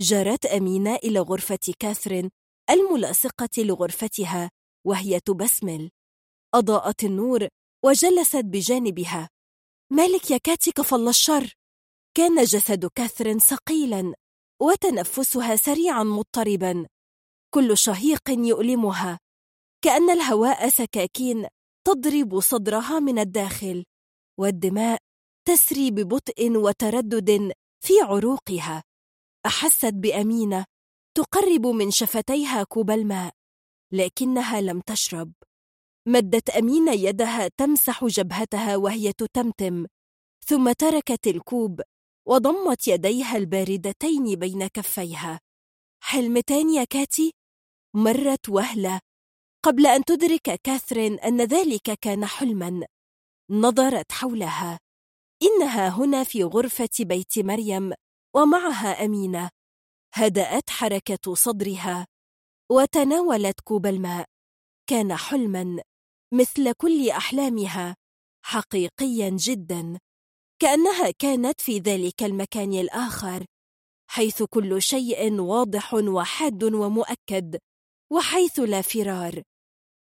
جرت 0.01 0.45
أمينة 0.45 0.95
إلى 0.95 1.19
غرفة 1.19 1.73
كاثرين 1.79 2.29
الملاصقة 2.69 3.49
لغرفتها 3.57 4.51
وهي 4.87 5.19
تبسمل. 5.19 5.91
أضاءت 6.55 7.03
النور 7.03 7.47
وجلست 7.85 8.35
بجانبها. 8.45 9.29
مالك 9.91 10.31
يا 10.31 10.37
كاتي 10.37 10.71
كفل 10.71 11.07
الشر. 11.07 11.53
كان 12.17 12.43
جسد 12.43 12.85
كاثرين 12.85 13.39
ثقيلا 13.39 14.13
وتنفسها 14.61 15.55
سريعا 15.55 16.03
مضطربا. 16.03 16.87
كل 17.55 17.77
شهيق 17.77 18.29
يؤلمها. 18.29 19.19
كأن 19.81 20.09
الهواء 20.09 20.69
سكاكين 20.69 21.47
تضرب 21.87 22.39
صدرها 22.39 22.99
من 22.99 23.19
الداخل 23.19 23.85
والدماء 24.39 24.99
تسري 25.47 25.91
ببطء 25.91 26.51
وتردد 26.57 27.53
في 27.85 27.93
عروقها. 28.01 28.83
أحست 29.45 29.93
بأمينة 29.93 30.65
تقرب 31.17 31.67
من 31.67 31.91
شفتيها 31.91 32.63
كوب 32.63 32.91
الماء 32.91 33.33
لكنها 33.93 34.61
لم 34.61 34.81
تشرب. 34.81 35.31
مدت 36.07 36.49
أمينة 36.49 36.91
يدها 36.91 37.47
تمسح 37.57 38.05
جبهتها 38.05 38.75
وهي 38.75 39.13
تتمتم 39.13 39.85
ثم 40.45 40.71
تركت 40.71 41.27
الكوب 41.27 41.81
وضمت 42.27 42.87
يديها 42.87 43.37
الباردتين 43.37 44.35
بين 44.35 44.67
كفيها. 44.67 45.39
حلم 46.03 46.39
تاني 46.39 46.75
يا 46.75 46.83
كاتي؟ 46.83 47.33
مرت 47.95 48.49
وهلة. 48.49 48.99
قبل 49.65 49.87
أن 49.87 50.05
تدرك 50.05 50.61
كاثرين 50.63 51.19
أن 51.19 51.41
ذلك 51.41 51.99
كان 52.01 52.25
حلما 52.25 52.85
نظرت 53.49 54.11
حولها. 54.11 54.79
إنها 55.43 55.89
هنا 55.89 56.23
في 56.23 56.43
غرفة 56.43 56.89
بيت 56.99 57.39
مريم 57.39 57.93
ومعها 58.35 59.05
أمينة. 59.05 59.49
هدأت 60.13 60.69
حركة 60.69 61.33
صدرها. 61.33 62.07
وتناولت 62.71 63.59
كوب 63.59 63.85
الماء. 63.85 64.25
كان 64.89 65.15
حلما 65.15 65.81
مثل 66.33 66.71
كل 66.71 67.09
أحلامها 67.09 67.95
حقيقيا 68.45 69.29
جدا. 69.29 69.99
كأنها 70.59 71.11
كانت 71.11 71.61
في 71.61 71.79
ذلك 71.79 72.23
المكان 72.23 72.73
الآخر 72.73 73.45
حيث 74.07 74.43
كل 74.43 74.81
شيء 74.81 75.39
واضح 75.41 75.93
وحاد 75.93 76.63
ومؤكد. 76.63 77.59
وحيث 78.11 78.59
لا 78.59 78.81
فرار 78.81 79.43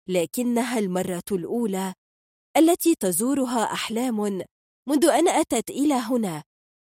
لكنها 0.08 0.78
المرة 0.78 1.24
الأولى 1.32 1.94
التي 2.56 2.94
تزورها 2.94 3.72
أحلام 3.72 4.44
منذ 4.88 5.04
أن 5.04 5.28
أتت 5.28 5.70
إلى 5.70 5.94
هنا 5.94 6.42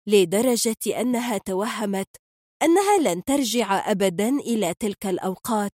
لدرجة 0.07 1.01
أنها 1.01 1.37
توهمت 1.37 2.07
أنها 2.63 2.97
لن 2.97 3.23
ترجع 3.23 3.91
أبدا 3.91 4.29
إلى 4.29 4.73
تلك 4.73 5.05
الأوقات 5.05 5.73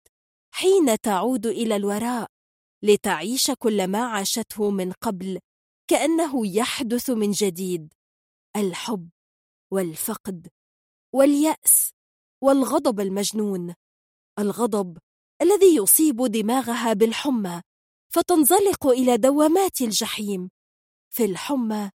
حين 0.53 0.99
تعود 0.99 1.45
إلى 1.45 1.75
الوراء 1.75 2.27
لتعيش 2.83 3.51
كل 3.51 3.88
ما 3.88 4.05
عاشته 4.05 4.69
من 4.71 4.91
قبل 4.91 5.39
كأنه 5.88 6.47
يحدث 6.47 7.09
من 7.09 7.31
جديد 7.31 7.93
الحب 8.55 9.09
والفقد 9.71 10.47
واليأس 11.13 11.91
والغضب 12.43 12.99
المجنون 12.99 13.75
الغضب 14.39 14.97
الذي 15.41 15.75
يصيب 15.75 16.25
دماغها 16.25 16.93
بالحمى 16.93 17.61
فتنزلق 18.13 18.88
إلى 18.88 19.17
دوامات 19.17 19.81
الجحيم. 19.81 20.49
في 21.09 21.25
الحمى 21.25 21.91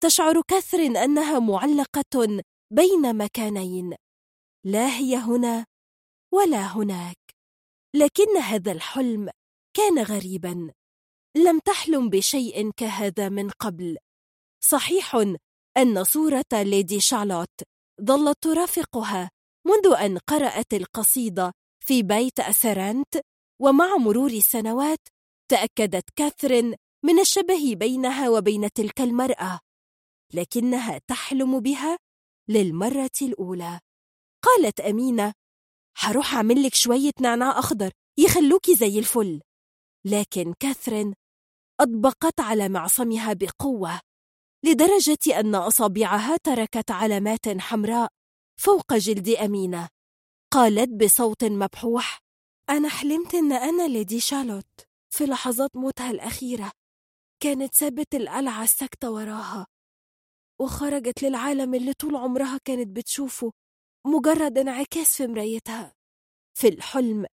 تشعر 0.00 0.42
كثر 0.48 0.78
أنها 0.78 1.38
معلقة 1.38 2.42
بين 2.70 3.16
مكانين 3.16 3.94
لا 4.64 4.86
هي 4.86 5.16
هنا 5.16 5.66
ولا 6.32 6.66
هناك. 6.66 7.16
لكن 7.96 8.36
هذا 8.36 8.72
الحلم 8.72 9.30
كان 9.76 9.98
غريبا. 9.98 10.72
لم 11.36 11.58
تحلم 11.58 12.08
بشيء 12.10 12.70
كهذا 12.70 13.28
من 13.28 13.50
قبل. 13.50 13.96
صحيح 14.60 15.16
أن 15.76 16.04
صورة 16.04 16.44
ليدي 16.52 17.00
شارلوت 17.00 17.60
ظلت 18.02 18.42
ترافقها 18.42 19.30
منذ 19.66 19.94
أن 20.00 20.18
قرأت 20.18 20.74
القصيدة 20.74 21.52
في 21.86 22.02
بيت 22.02 22.40
أسرانت 22.40 23.20
ومع 23.62 23.96
مرور 23.96 24.30
السنوات 24.30 25.08
تأكدت 25.50 26.10
كاثرين 26.16 26.74
من 27.04 27.20
الشبه 27.20 27.74
بينها 27.74 28.28
وبين 28.30 28.72
تلك 28.72 29.00
المرأة 29.00 29.60
لكنها 30.34 30.98
تحلم 30.98 31.60
بها 31.60 31.98
للمرة 32.48 33.10
الأولى. 33.22 33.80
قالت 34.44 34.80
أمينة 34.80 35.32
هروح 35.96 36.34
أعمل 36.34 36.62
لك 36.62 36.74
شوية 36.74 37.12
نعناع 37.20 37.58
أخضر 37.58 37.90
يخلوكي 38.18 38.76
زي 38.76 38.98
الفل. 38.98 39.40
لكن 40.06 40.54
كاثرين 40.60 41.14
أطبقت 41.80 42.40
على 42.40 42.68
معصمها 42.68 43.32
بقوة 43.32 44.00
لدرجة 44.64 45.40
أن 45.40 45.54
أصابعها 45.54 46.36
تركت 46.36 46.90
علامات 46.90 47.48
حمراء 47.58 48.08
فوق 48.60 48.94
جلد 48.94 49.28
أمينة. 49.28 49.88
قالت 50.52 51.04
بصوت 51.04 51.44
مبحوح 51.44 52.18
أنا 52.70 52.88
حلمت 52.88 53.34
إن 53.34 53.52
أنا 53.52 53.88
ليدي 53.88 54.20
شارلوت 54.20 54.66
في 55.10 55.24
لحظات 55.24 55.76
موتها 55.76 56.10
الأخيرة 56.10 56.72
كانت 57.42 57.74
سابت 57.74 58.14
القلعة 58.14 58.62
الساكتة 58.62 59.10
وراها 59.10 59.66
وخرجت 60.60 61.22
للعالم 61.22 61.74
اللي 61.74 61.92
طول 61.92 62.16
عمرها 62.16 62.58
كانت 62.64 62.96
بتشوفه 62.96 63.52
مجرد 64.06 64.58
انعكاس 64.58 65.16
في 65.16 65.26
مرايتها. 65.26 65.92
في 66.58 66.68
الحلم 66.68 67.26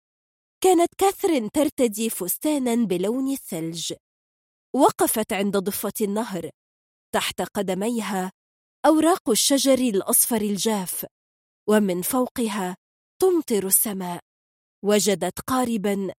كانت 0.63 0.89
كاثرين 0.97 1.49
ترتدي 1.51 2.09
فستانا 2.09 2.75
بلون 2.85 3.31
الثلج 3.31 3.93
وقفت 4.75 5.33
عند 5.33 5.57
ضفة 5.57 5.93
النهر 6.01 6.49
تحت 7.13 7.41
قدميها 7.41 8.31
أوراق 8.85 9.29
الشجر 9.29 9.79
الأصفر 9.79 10.41
الجاف 10.41 11.05
ومن 11.69 12.01
فوقها 12.01 12.75
تمطر 13.21 13.67
السماء. 13.67 14.19
وجدت 14.85 15.39
قاربا 15.39 16.13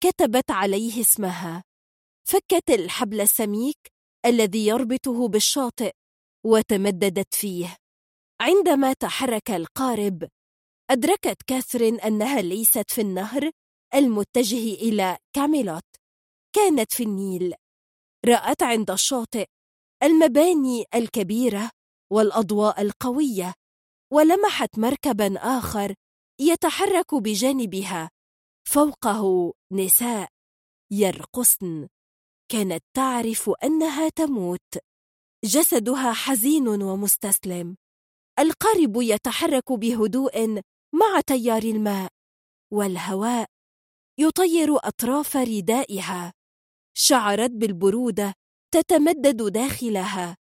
كتبت 0.00 0.50
عليه 0.50 1.00
اسمها. 1.00 1.64
فكت 2.28 2.70
الحبل 2.70 3.20
السميك 3.20 3.76
الذي 4.26 4.66
يربطه 4.66 5.28
بالشاطئ 5.28 5.90
وتمددت 6.46 7.34
فيه. 7.34 7.76
عندما 8.40 8.92
تحرك 8.92 9.50
القارب 9.50 10.28
أدركت 10.90 11.42
كاثرين 11.46 12.00
أنها 12.00 12.40
ليست 12.40 12.90
في 12.90 13.00
النهر 13.00 13.50
المتجه 13.94 14.74
إلى 14.74 15.16
كاميلوت. 15.36 15.96
كانت 16.56 16.92
في 16.92 17.02
النيل. 17.02 17.54
رأت 18.26 18.62
عند 18.62 18.90
الشاطئ 18.90 19.46
المباني 20.02 20.84
الكبيرة 20.94 21.70
والأضواء 22.12 22.82
القوية 22.82 23.54
ولمحت 24.12 24.78
مركبا 24.78 25.38
آخر 25.38 25.94
يتحرك 26.40 27.14
بجانبها. 27.14 28.10
فوقه 28.68 29.52
نساء 29.72 30.28
يرقصن. 30.92 31.88
كانت 32.52 32.84
تعرف 32.96 33.50
أنها 33.64 34.08
تموت. 34.08 34.78
جسدها 35.44 36.12
حزين 36.12 36.68
ومستسلم. 36.68 37.76
القارب 38.38 38.96
يتحرك 38.96 39.72
بهدوء 39.72 40.62
مع 40.94 41.20
تيار 41.26 41.62
الماء. 41.62 42.10
والهواء 42.72 43.48
يطير 44.20 44.76
أطراف 44.76 45.36
ردائها. 45.36 46.32
شعرت 46.96 47.50
بالبرودة 47.50 48.34
تتمدد 48.74 49.52
داخلها. 49.52 50.36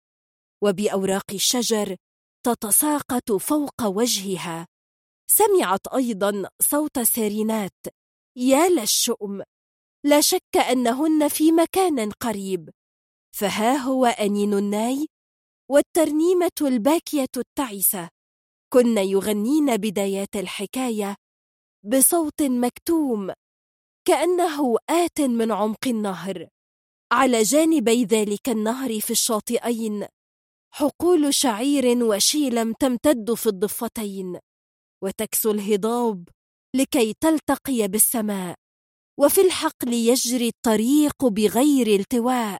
وبأوراق 0.64 1.32
الشجر 1.32 1.96
تتساقط 2.46 3.32
فوق 3.32 3.82
وجهها. 3.86 4.66
سمعت 5.30 5.88
أيضا 5.94 6.48
صوت 6.62 6.98
سيرينات. 6.98 7.86
يا 8.36 8.68
للشؤم 8.68 9.42
لا 10.04 10.20
شك 10.20 10.56
أنهن 10.56 11.28
في 11.28 11.52
مكان 11.52 12.10
قريب. 12.10 12.70
فها 13.36 13.76
هو 13.76 14.06
أنين 14.06 14.54
الناي 14.54 15.06
والترنيمة 15.70 16.58
الباكية 16.60 17.28
التعسة. 17.36 18.08
كن 18.72 18.98
يغنين 18.98 19.76
بدايات 19.76 20.36
الحكاية 20.36 21.16
بصوت 21.84 22.42
مكتوم 22.42 23.32
كأنه 24.04 24.76
آت 24.90 25.20
من 25.20 25.52
عمق 25.52 25.86
النهر. 25.88 26.48
على 27.12 27.42
جانبي 27.42 28.04
ذلك 28.04 28.48
النهر 28.48 29.00
في 29.00 29.10
الشاطئين. 29.10 30.06
حقول 30.74 31.34
شعير 31.34 32.04
وشيلم 32.04 32.72
تمتد 32.72 33.34
في 33.34 33.46
الضفتين. 33.46 34.38
وتكسو 35.04 35.50
الهضاب 35.50 36.28
لكي 36.76 37.14
تلتقي 37.20 37.88
بالسماء 37.88 38.54
وفي 39.20 39.40
الحقل 39.40 39.92
يجري 39.92 40.48
الطريق 40.48 41.24
بغير 41.24 42.00
التواء 42.00 42.58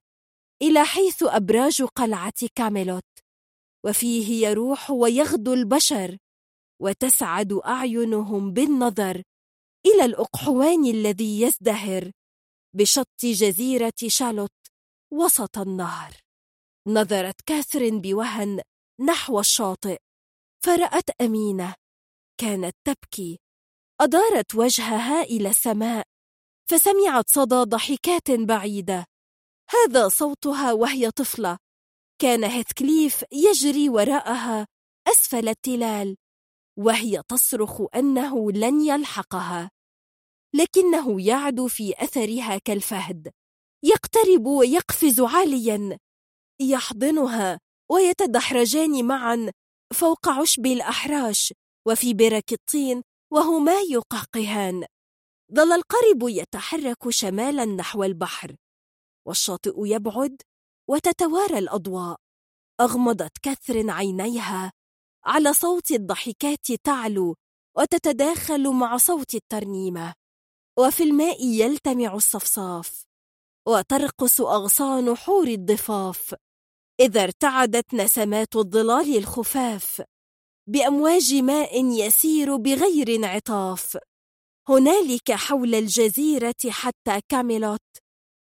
إلى 0.62 0.85
حيث 0.85 1.23
أبراج 1.23 1.82
قلعة 1.82 2.48
كاميلوت. 2.55 3.05
وفيه 3.86 4.48
يروح 4.48 4.90
ويغدو 4.90 5.55
البشر 5.55 6.16
وتسعد 6.82 7.52
أعينهم 7.52 8.52
بالنظر 8.52 9.23
إلى 9.86 10.05
الأقحوان 10.05 10.86
الذي 10.86 11.40
يزدهر 11.40 12.10
بشط 12.77 13.09
جزيرة 13.24 13.93
شالوت 14.06 14.51
وسط 15.12 15.59
النهر. 15.59 16.16
نظرت 16.89 17.40
كاثرين 17.47 18.01
بوهن 18.01 18.60
نحو 19.01 19.40
الشاطئ 19.40 19.98
فرأت 20.65 21.10
أمينة 21.20 21.74
كانت 22.40 22.77
تبكي. 22.85 23.39
أدارت 24.01 24.55
وجهها 24.55 25.23
إلى 25.23 25.48
السماء 25.48 26.06
فسمعت 26.70 27.31
صدى 27.31 27.55
ضحكات 27.55 28.31
بعيدة. 28.31 29.05
هذا 29.70 30.09
صوتها 30.09 30.73
وهي 30.73 31.10
طفلة. 31.10 31.59
كان 32.20 32.44
هيثكليف 32.44 33.24
يجري 33.32 33.89
وراءها 33.89 34.66
أسفل 35.09 35.48
التلال 35.48 36.16
وهي 36.78 37.23
تصرخ 37.28 37.82
أنه 37.94 38.52
لن 38.52 38.81
يلحقها. 38.81 39.70
لكنه 40.55 41.27
يعدو 41.27 41.69
في 41.69 41.94
أثرها 42.05 42.59
كالفهد. 42.59 43.32
يقترب 43.85 44.47
ويقفز 44.47 45.20
عاليا. 45.20 45.98
يحضنها 46.60 47.60
ويتدحرجان 47.90 49.05
معا 49.05 49.52
فوق 49.94 50.28
عشب 50.28 50.66
الأحراش. 50.66 51.52
وفي 51.87 52.15
برك 52.15 52.53
الطين 52.53 53.03
وهما 53.33 53.81
يقهقهان. 53.81 54.85
ظل 55.55 55.73
القرب 55.73 56.29
يتحرك 56.29 57.11
شمالا 57.11 57.65
نحو 57.65 58.05
البحر 58.05 58.57
والشاطئ 59.27 59.75
يبعد 59.79 60.43
وتتوارى 60.91 61.59
الأضواء. 61.59 62.17
أغمضت 62.81 63.39
كثر 63.43 63.91
عينيها 63.91 64.73
على 65.25 65.53
صوت 65.53 65.91
الضحكات 65.91 66.73
تعلو 66.85 67.37
وتتداخل 67.77 68.71
مع 68.71 68.97
صوت 68.97 69.35
الترنيمة. 69.35 70.15
وفي 70.79 71.03
الماء 71.03 71.45
يلتمع 71.45 72.15
الصفصاف 72.15 73.05
وترقص 73.69 74.41
أغصان 74.41 75.17
حور 75.17 75.47
الضفاف. 75.47 76.35
إذا 77.01 77.23
ارتعدت 77.23 77.95
نسمات 77.95 78.57
الظلال 78.57 79.17
الخفاف 79.17 80.03
بأمواج 80.70 81.35
ماء 81.35 81.85
يسير 81.85 82.57
بغير 82.57 83.15
انعطاف. 83.15 83.99
هنالك 84.69 85.32
حول 85.32 85.74
الجزيرة 85.74 86.55
حتى 86.69 87.20
كاميلوت 87.28 87.81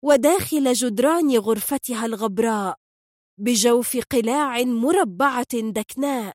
وداخل 0.05 0.73
جدران 0.73 1.37
غرفتها 1.37 2.07
الغبراء 2.07 2.77
بجوف 3.39 3.97
قلاع 3.97 4.63
مربعة 4.63 5.61
دكناء 5.61 6.35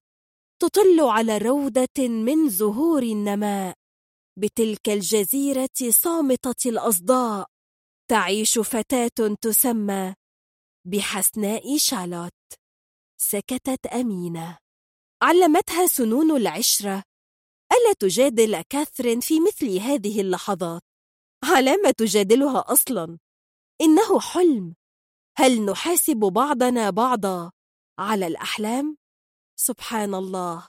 تطل 0.62 1.00
على 1.00 1.38
روضة 1.38 2.08
من 2.08 2.50
زهور 2.50 3.04
النماء. 3.04 3.76
بتلك 4.40 4.90
الجزيرة 4.90 5.70
صامتة 5.90 6.70
الأصداء 6.70 7.48
تعيش 8.12 8.60
فتاة 8.60 9.36
تسمى 9.42 10.14
بحسناء 10.88 11.78
شالوت 11.78 12.32
سكتت 13.18 13.86
أمينة. 13.86 14.65
علمتها 15.24 15.88
سنون 15.88 16.32
العشرة. 16.32 17.04
ألا 17.72 17.94
تجادل 18.00 18.62
كاثرين 18.62 19.20
في 19.20 19.40
مثل 19.40 19.78
هذه 19.78 20.22
اللحظات؟ 20.22 20.82
على 21.44 21.78
ما 21.78 21.92
تجادلها 21.92 22.60
أصلا؟ 22.68 23.20
إنه 23.82 24.20
حلم. 24.20 24.76
هل 25.38 25.66
نحاسب 25.66 26.18
بعضنا 26.18 26.90
بعضا 26.90 27.52
على 28.00 28.28
الأحلام؟ 28.28 28.98
سبحان 29.56 30.14
الله. 30.14 30.68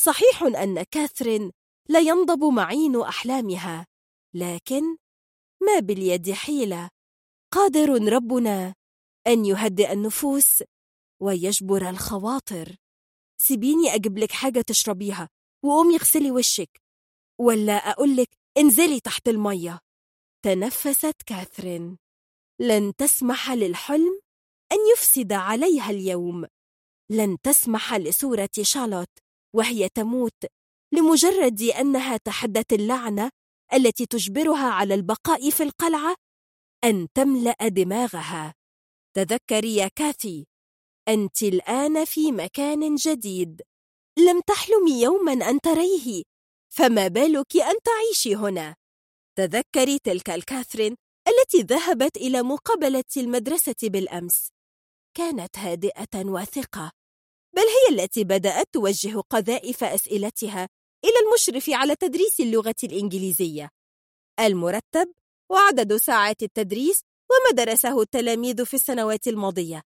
صحيح 0.00 0.42
أن 0.42 0.82
كاثرين 0.82 1.52
لا 1.88 2.00
ينضب 2.00 2.44
معين 2.44 3.00
أحلامها 3.00 3.86
لكن 4.34 4.96
ما 5.62 5.78
باليد 5.80 6.32
حيلة. 6.32 6.88
قادر 7.52 8.12
ربنا 8.12 8.74
أن 9.26 9.44
يهدئ 9.44 9.92
النفوس 9.92 10.62
ويجبر 11.22 11.90
الخواطر. 11.90 12.76
سيبيني 13.40 13.94
أجيب 13.94 14.18
لك 14.18 14.32
حاجة 14.32 14.60
تشربيها 14.60 15.28
وقومي 15.64 15.96
اغسلي 15.96 16.30
وشك. 16.30 16.80
ولا 17.40 17.72
أقول 17.72 18.16
لك 18.16 18.28
انزلي 18.58 19.00
تحت 19.00 19.28
المية. 19.28 19.80
تنفست 20.44 21.22
كاثرين. 21.26 21.98
لن 22.60 22.92
تسمح 22.96 23.50
للحلم 23.50 24.20
أن 24.72 24.78
يفسد 24.92 25.32
عليها 25.32 25.90
اليوم. 25.90 26.46
لن 27.10 27.36
تسمح 27.42 27.94
لصورة 27.94 28.50
شارلوت 28.62 29.18
وهي 29.56 29.88
تموت 29.88 30.44
لمجرد 30.94 31.62
أنها 31.62 32.16
تحدت 32.16 32.72
اللعنة 32.72 33.30
التي 33.74 34.06
تجبرها 34.06 34.70
على 34.70 34.94
البقاء 34.94 35.50
في 35.50 35.62
القلعة 35.62 36.14
أن 36.84 37.08
تملأ 37.14 37.68
دماغها. 37.68 38.54
تذكري 39.16 39.76
يا 39.76 39.88
كاثي 39.88 40.46
أنت 41.10 41.42
الآن 41.42 42.04
في 42.04 42.32
مكان 42.32 42.94
جديد. 42.94 43.62
لم 44.18 44.40
تحلمي 44.40 45.02
يوما 45.02 45.32
أن 45.32 45.60
تريه. 45.60 46.22
فما 46.74 47.08
بالك 47.08 47.56
أن 47.56 47.74
تعيشي 47.84 48.34
هنا؟ 48.34 48.76
تذكري 49.38 49.98
تلك 49.98 50.30
الكاثرين 50.30 50.96
التي 51.28 51.58
ذهبت 51.74 52.16
إلى 52.16 52.42
مقابلة 52.42 53.04
المدرسة 53.16 53.74
بالأمس. 53.82 54.48
كانت 55.16 55.58
هادئة 55.58 56.24
واثقة. 56.24 56.92
بل 57.56 57.62
هي 57.62 58.02
التي 58.02 58.24
بدأت 58.24 58.66
توجه 58.72 59.20
قذائف 59.20 59.84
أسئلتها 59.84 60.68
إلى 61.04 61.14
المشرف 61.26 61.70
على 61.70 61.96
تدريس 61.96 62.40
اللغة 62.40 62.74
الإنجليزية. 62.84 63.70
المرتب 64.40 65.12
وعدد 65.50 65.96
ساعات 65.96 66.42
التدريس 66.42 67.00
وما 67.30 67.64
درسه 67.64 68.02
التلاميذ 68.02 68.64
في 68.64 68.74
السنوات 68.74 69.28
الماضية. 69.28 69.89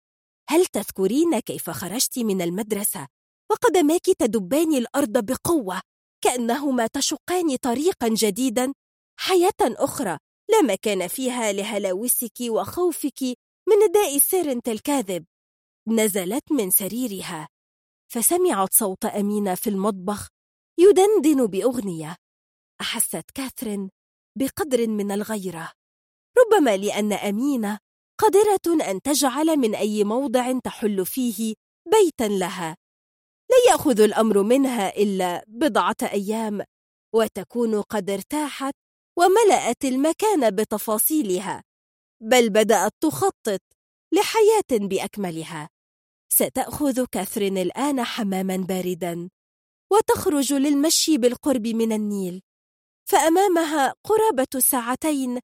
هل 0.49 0.65
تذكرين 0.65 1.39
كيف 1.39 1.69
خرجت 1.69 2.19
من 2.19 2.41
المدرسة؟ 2.41 3.07
وقدماك 3.51 4.05
تدبان 4.19 4.73
الأرض 4.73 5.17
بقوة 5.25 5.81
كأنهما 6.23 6.87
تشقان 6.87 7.55
طريقا 7.55 8.07
جديدا. 8.07 8.73
حياة 9.19 9.61
أخرى 9.61 10.17
لا 10.49 10.61
مكان 10.61 11.07
فيها 11.07 11.51
لهلاوسك 11.51 12.41
وخوفك 12.41 13.23
من 13.69 13.75
نداء 13.89 14.17
سيرنت 14.17 14.69
الكاذب. 14.69 15.25
نزلت 15.87 16.51
من 16.51 16.71
سريرها. 16.71 17.47
فسمعت 18.13 18.73
صوت 18.73 19.05
أمينة 19.05 19.55
في 19.55 19.69
المطبخ 19.69 20.29
يدندن 20.79 21.45
بأغنية. 21.47 22.15
أحست 22.81 23.31
كاثرين 23.33 23.89
بقدر 24.37 24.87
من 24.87 25.11
الغيرة. 25.11 25.71
ربما 26.37 26.77
لأن 26.77 27.13
أمينة 27.13 27.79
قادرة 28.23 28.89
أن 28.91 29.01
تجعل 29.01 29.57
من 29.57 29.75
أي 29.75 30.03
موضع 30.03 30.59
تحل 30.59 31.05
فيه 31.05 31.53
بيتا 31.91 32.23
لها. 32.23 32.77
لا 33.51 33.71
يأخذ 33.71 34.01
الأمر 34.01 34.43
منها 34.43 34.97
إلا 34.97 35.45
بضعة 35.47 35.95
أيام 36.03 36.61
وتكون 37.15 37.81
قد 37.81 38.09
ارتاحت 38.09 38.73
وملأت 39.17 39.85
المكان 39.85 40.55
بتفاصيلها 40.55 41.63
بل 42.21 42.49
بدأت 42.49 42.91
تخطط 43.01 43.61
لحياة 44.13 44.71
بأكملها. 44.71 45.69
ستأخذ 46.33 47.05
كاثرين 47.05 47.57
الآن 47.57 48.03
حماما 48.03 48.57
باردا 48.57 49.29
وتخرج 49.91 50.53
للمشي 50.53 51.17
بالقرب 51.17 51.67
من 51.67 51.91
النيل. 51.91 52.41
فأمامها 53.09 53.93
قرابة 54.03 54.59
ساعتين 54.59 55.39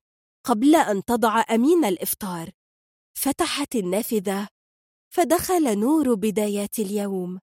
قبل 0.45 0.75
أن 0.75 1.05
تضع 1.05 1.43
أمين 1.51 1.85
الإفطار. 1.85 2.58
فتحت 3.21 3.75
النافذة 3.75 4.47
فدخل 5.13 5.79
نور 5.79 6.13
بدايات 6.13 6.79
اليوم 6.79 7.39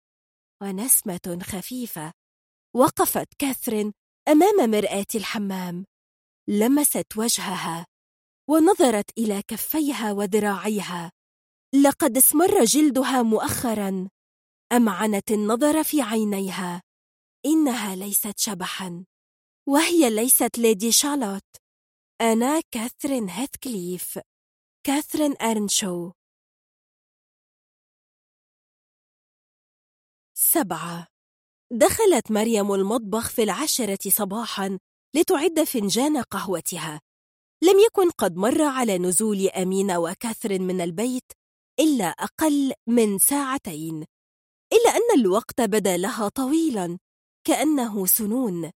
ونسمة 0.63 1.39
خفيفة 1.43 2.13
وقفت 2.77 3.35
كاثرين 3.39 3.93
أمام 4.29 4.71
مرآة 4.71 5.07
الحمام 5.15 5.85
لمست 6.49 7.07
وجهها 7.17 7.87
ونظرت 8.51 9.19
إلى 9.19 9.43
كفيها 9.43 10.13
وذراعيها. 10.13 11.13
لقد 11.83 12.17
اسمر 12.17 12.65
جلدها 12.65 13.23
مؤخرا 13.23 14.09
أمعنت 14.73 15.31
النظر 15.31 15.85
في 15.85 16.03
عينيها؟ 16.03 16.83
إنها 17.47 17.97
ليست 17.97 18.39
شبحا 18.39 19.05
وهي 19.69 20.11
ليست 20.11 20.59
ليدي 20.59 20.93
شارلوت. 20.93 21.57
أنا 22.21 22.61
كاثرين 22.71 23.29
هيثكليف. 23.31 24.19
كاثرين 24.87 25.35
أرنشو 25.43 26.13
سبعة. 30.35 31.07
دخلت 31.73 32.33
مريم 32.33 32.75
المطبخ 32.75 33.31
في 33.31 33.43
العاشرة 33.43 34.11
صباحا 34.11 34.79
لتعد 35.17 35.65
فنجان 35.65 36.23
قهوتها. 36.23 37.01
لم 37.63 37.79
يكن 37.87 38.11
قد 38.11 38.37
مر 38.37 38.63
على 38.63 38.99
نزول 38.99 39.49
أمينة 39.49 39.99
وكاثرين 39.99 40.63
من 40.63 40.81
البيت 40.81 41.33
إلا 41.81 42.05
أقل 42.05 42.73
من 42.87 43.19
ساعتين 43.19 44.05
إلا 44.73 44.91
أن 44.91 45.21
الوقت 45.21 45.61
بدا 45.61 45.97
لها 45.97 46.29
طويلا 46.29 46.99
كأنه 47.47 48.07
سنون. 48.07 48.71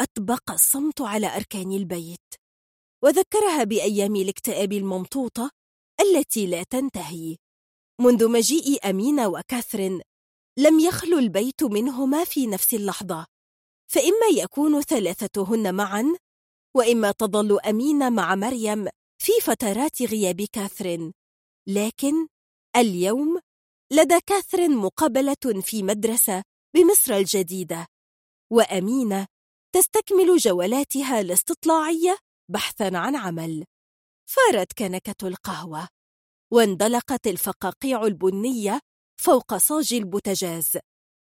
أطبق 0.00 0.50
الصمت 0.50 1.00
على 1.00 1.36
أركان 1.36 1.72
البيت. 1.72 2.41
وذكرها 3.04 3.64
بأيام 3.64 4.16
الاكتئاب 4.16 4.72
الممطوطة 4.72 5.50
التي 6.00 6.46
لا 6.46 6.62
تنتهي. 6.62 7.36
منذ 8.00 8.28
مجيء 8.28 8.90
أمينة 8.90 9.28
وكاثرين 9.28 10.00
لم 10.58 10.80
يخلو 10.80 11.18
البيت 11.18 11.62
منهما 11.62 12.24
في 12.24 12.46
نفس 12.46 12.74
اللحظة. 12.74 13.26
فإما 13.92 14.26
يكون 14.36 14.82
ثلاثتهن 14.82 15.74
معا 15.74 16.16
وإما 16.76 17.12
تظل 17.12 17.60
أمينة 17.60 18.10
مع 18.10 18.34
مريم 18.34 18.88
في 19.18 19.32
فترات 19.42 20.02
غياب 20.02 20.42
كاثرين. 20.52 21.12
لكن 21.68 22.26
اليوم 22.76 23.40
لدى 23.92 24.20
كاثرين 24.26 24.76
مقابلة 24.76 25.60
في 25.60 25.82
مدرسة 25.82 26.42
بمصر 26.74 27.14
الجديدة 27.14 27.86
وأمينة 28.52 29.26
تستكمل 29.74 30.36
جولاتها 30.36 31.20
الاستطلاعية 31.20 32.18
بحثا 32.52 32.90
عن 32.94 33.16
عمل. 33.16 33.64
فارت 34.30 34.72
كنكة 34.72 35.28
القهوة. 35.28 35.88
واندلقت 36.52 37.26
الفقاقيع 37.26 38.04
البنية 38.04 38.80
فوق 39.20 39.56
صاج 39.56 39.94
البوتجاز 39.94 40.78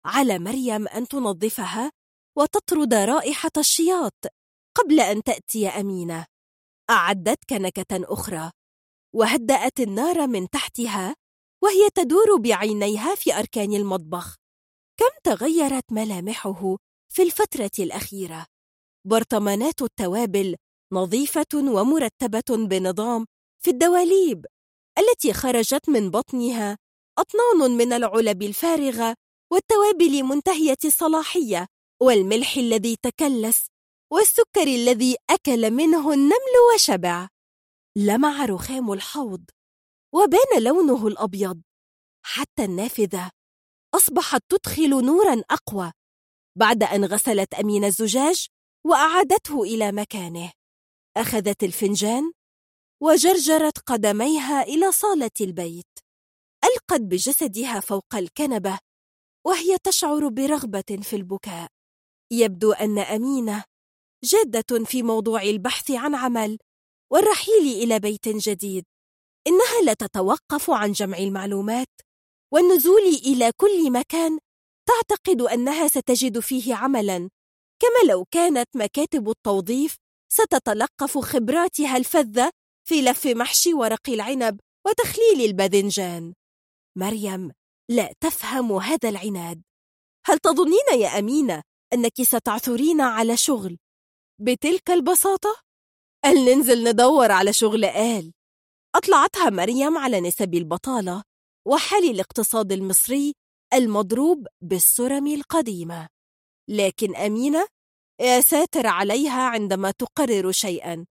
على 0.04 0.38
مريم 0.38 0.88
أن 0.88 1.08
تنظفها 1.08 1.92
وتطرد 2.38 2.94
رائحة 2.94 3.50
الشياط 3.58 4.14
قبل 4.76 5.00
أن 5.00 5.22
تأتي 5.22 5.68
أمينة. 5.68 6.26
أعدت 6.90 7.44
كنكة 7.50 7.84
أخرى. 7.92 8.50
وهدأت 9.14 9.80
النار 9.80 10.26
من 10.26 10.50
تحتها 10.50 11.16
وهي 11.62 11.90
تدور 11.94 12.36
بعينيها 12.36 13.14
في 13.14 13.34
أركان 13.38 13.74
المطبخ. 13.74 14.36
كم 14.96 15.20
تغيرت 15.24 15.92
ملامحه 15.92 16.76
في 17.12 17.22
الفترة 17.22 17.70
الأخيرة. 17.78 18.46
برطمانات 19.06 19.82
التوابل 19.82 20.56
نظيفة 20.92 21.54
ومرتبة 21.54 22.66
بنظام 22.66 23.26
في 23.64 23.70
الدواليب 23.70 24.46
التي 24.98 25.32
خرجت 25.32 25.88
من 25.88 26.10
بطنها 26.10 26.78
أطنان 27.18 27.70
من 27.70 27.92
العلب 27.92 28.42
الفارغة 28.42 29.14
والتوابل 29.52 30.22
منتهية 30.22 30.76
الصلاحية 30.84 31.66
والملح 32.02 32.56
الذي 32.56 32.96
تكلس 33.02 33.66
والسكر 34.12 34.62
الذي 34.62 35.16
أكل 35.30 35.70
منه 35.70 36.12
النمل 36.12 36.54
وشبع. 36.74 37.28
لمع 37.96 38.44
رخام 38.44 38.92
الحوض 38.92 39.44
وبان 40.14 40.62
لونه 40.62 41.06
الأبيض 41.06 41.62
حتى 42.24 42.64
النافذة. 42.64 43.30
أصبحت 43.94 44.42
تدخل 44.48 45.04
نورا 45.04 45.42
أقوى 45.50 45.92
بعد 46.58 46.82
أن 46.82 47.04
غسلت 47.04 47.54
أمين 47.54 47.84
الزجاج 47.84 48.46
وأعادته 48.86 49.62
إلى 49.62 49.92
مكانه. 49.92 50.52
أخذت 51.16 51.64
الفنجان 51.64 52.32
وجرجرت 53.02 53.78
قدميها 53.78 54.62
إلى 54.62 54.92
صالة 54.92 55.30
البيت. 55.40 55.98
ألقت 56.64 57.00
بجسدها 57.00 57.80
فوق 57.80 58.14
الكنبة 58.14 58.78
وهي 59.46 59.78
تشعر 59.84 60.28
برغبة 60.28 61.00
في 61.02 61.16
البكاء. 61.16 61.68
يبدو 62.32 62.72
أن 62.72 62.98
أمينة 62.98 63.64
جادة 64.24 64.84
في 64.84 65.02
موضوع 65.02 65.42
البحث 65.42 65.90
عن 65.90 66.14
عمل 66.14 66.58
والرحيل 67.12 67.82
إلى 67.82 67.98
بيت 67.98 68.28
جديد. 68.28 68.84
إنها 69.46 69.82
لا 69.84 69.94
تتوقف 69.94 70.70
عن 70.70 70.92
جمع 70.92 71.18
المعلومات 71.18 71.88
والنزول 72.52 73.02
إلى 73.02 73.52
كل 73.56 73.92
مكان 73.92 74.38
تعتقد 74.88 75.42
أنها 75.42 75.88
ستجد 75.88 76.38
فيه 76.38 76.74
عملاً 76.74 77.28
كما 77.82 78.12
لو 78.12 78.24
كانت 78.30 78.68
مكاتب 78.76 79.28
التوظيف 79.28 79.96
ستتلقف 80.34 81.18
خبراتها 81.18 81.96
الفذة 81.96 82.50
في 82.88 83.02
لف 83.02 83.26
محشي 83.26 83.74
ورق 83.74 84.08
العنب 84.08 84.60
وتخليل 84.86 85.40
الباذنجان. 85.44 86.34
مريم 86.98 87.52
لا 87.90 88.14
تفهم 88.20 88.72
هذا 88.72 89.08
العناد. 89.08 89.62
هل 90.26 90.38
تظنين 90.38 91.00
يا 91.00 91.18
أمينة 91.18 91.62
أنك 91.92 92.22
ستعثرين 92.22 93.00
على 93.00 93.36
شغل 93.36 93.78
بتلك 94.40 94.90
البساطة؟ 94.90 95.62
قال 96.24 96.44
ننزل 96.44 96.84
ندور 96.88 97.32
على 97.32 97.52
شغل 97.52 97.86
قال 97.86 98.32
أطلعتها 98.94 99.50
مريم 99.50 99.98
على 99.98 100.20
نسب 100.20 100.54
البطالة 100.54 101.22
وحال 101.66 102.10
الاقتصاد 102.10 102.72
المصري 102.72 103.34
المضروب 103.74 104.46
بالسرم 104.60 105.26
القديمة. 105.26 106.08
لكن 106.68 107.16
أمينة 107.16 107.66
يا 108.22 108.40
ساتر 108.40 108.86
عليها 108.86 109.42
عندما 109.42 109.90
تقرر 109.90 110.52
شيئا. 110.52 111.06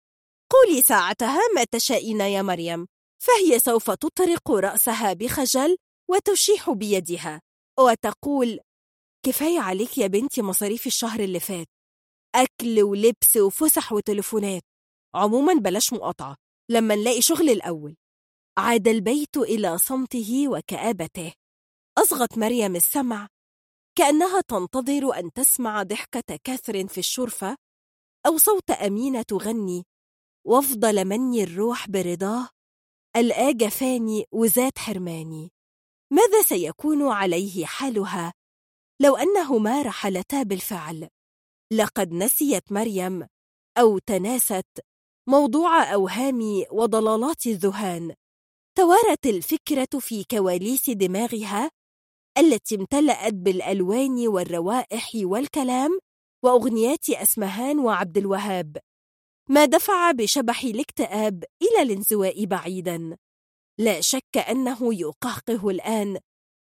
قولي 0.51 0.81
ساعتها 0.81 1.39
ما 1.55 1.63
تشائين 1.71 2.21
يا 2.21 2.41
مريم 2.41 2.87
فهي 3.23 3.59
سوف 3.59 3.91
تطرق 3.91 4.51
رأسها 4.51 5.13
بخجل 5.13 5.77
وتشيح 6.09 6.69
بيدها. 6.69 7.41
وتقول 7.79 8.59
كفاية 9.25 9.59
عليك 9.59 9.97
يا 9.97 10.07
بنتي 10.07 10.41
مصاريف 10.41 10.87
الشهر 10.87 11.19
اللي 11.19 11.39
فات. 11.39 11.67
أكل 12.35 12.83
ولبس 12.83 13.37
وفسح 13.37 13.93
وتليفونات. 13.93 14.63
عموما 15.15 15.53
بلاش 15.53 15.93
مقاطعة 15.93 16.35
لما 16.69 16.95
نلاقي 16.95 17.21
شغل 17.21 17.49
الأول. 17.49 17.95
عاد 18.57 18.87
البيت 18.87 19.37
إلى 19.37 19.77
صمته 19.77 20.47
وكآبته. 20.47 21.33
أصغت 21.97 22.37
مريم 22.37 22.75
السمع 22.75 23.27
كأنها 23.97 24.41
تنتظر 24.41 25.19
أن 25.19 25.33
تسمع 25.33 25.83
ضحكة 25.83 26.39
كاثرين 26.43 26.87
في 26.87 26.97
الشرفة 26.97 27.57
أو 28.25 28.37
صوت 28.37 28.71
أمينة 28.71 29.21
تغني 29.21 29.85
وأفضل 30.45 31.05
مني 31.05 31.43
الروح 31.43 31.89
برضاه. 31.89 32.49
الآ 33.15 33.69
فاني 33.69 34.25
وزاد 34.31 34.77
حرماني. 34.77 35.51
ماذا 36.13 36.41
سيكون 36.41 37.07
عليه 37.07 37.65
حالها؟ 37.65 38.33
لو 39.01 39.15
أنهما 39.15 39.81
رحلتا 39.81 40.43
بالفعل. 40.43 41.09
لقد 41.73 42.11
نسيت 42.11 42.71
مريم 42.71 43.27
أو 43.77 43.97
تناست 43.97 44.79
موضوع 45.27 45.93
أوهام 45.93 46.63
وضلالات 46.71 47.45
الذهان. 47.45 48.15
توارت 48.77 49.25
الفكرة 49.25 49.99
في 49.99 50.23
كواليس 50.23 50.89
دماغها 50.89 51.71
التي 52.41 52.75
امتلأت 52.75 53.33
بالألوان 53.33 54.27
والروائح 54.27 55.11
والكلام 55.15 55.99
وأغنيات 56.43 57.09
أسمهان 57.09 57.79
وعبد 57.79 58.17
الوهاب. 58.17 58.77
ما 59.49 59.65
دفع 59.65 60.11
بشبح 60.11 60.63
الاكتئاب 60.63 61.43
إلى 61.61 61.81
الانزواء 61.81 62.45
بعيدا. 62.45 63.17
لا 63.79 64.01
شك 64.01 64.37
أنه 64.49 64.93
يقهقه 64.93 65.69
الآن 65.69 66.19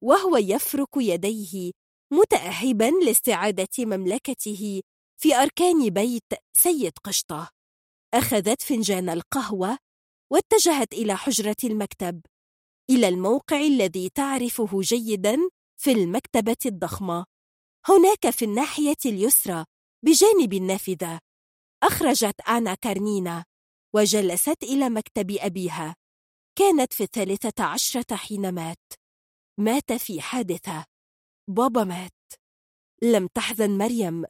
وهو 0.02 0.36
يفرك 0.36 0.96
يديه 0.96 1.72
متأهبا 2.12 2.90
لاستعادة 3.04 3.68
مملكته 3.78 4.82
في 5.20 5.34
أركان 5.34 5.90
بيت 5.90 6.32
سيد 6.56 6.92
قشطة. 7.04 7.50
أخذت 8.14 8.62
فنجان 8.62 9.08
القهوة 9.08 9.78
واتجهت 10.32 10.92
إلى 10.92 11.16
حجرة 11.16 11.56
المكتب. 11.64 12.20
إلى 12.90 13.08
الموقع 13.08 13.60
الذي 13.60 14.08
تعرفه 14.08 14.80
جيدا 14.80 15.38
في 15.84 15.92
المكتبة 15.92 16.56
الضخمة. 16.66 17.26
هناك 17.88 18.30
في 18.30 18.44
الناحية 18.44 18.96
اليسرى 19.06 19.64
بجانب 20.04 20.52
النافذة. 20.52 21.20
أخرجت 21.82 22.40
آنا 22.40 22.74
كارنينا 22.74 23.44
وجلست 23.94 24.62
إلى 24.62 24.90
مكتب 24.90 25.30
أبيها. 25.30 25.96
كانت 26.58 26.92
في 26.92 27.02
الثالثة 27.02 27.64
عشرة 27.64 28.16
حين 28.16 28.54
مات. 28.54 28.92
مات 29.60 29.92
في 29.92 30.20
حادثة. 30.20 30.84
بابا 31.50 31.84
مات. 31.84 32.32
لم 33.02 33.26
تحزن 33.26 33.78
مريم. 33.78 34.24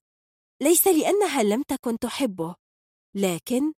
ليس 0.63 0.87
لأنها 0.87 1.43
لم 1.43 1.63
تكن 1.63 1.99
تحبه. 1.99 2.55
لكن 3.17 3.73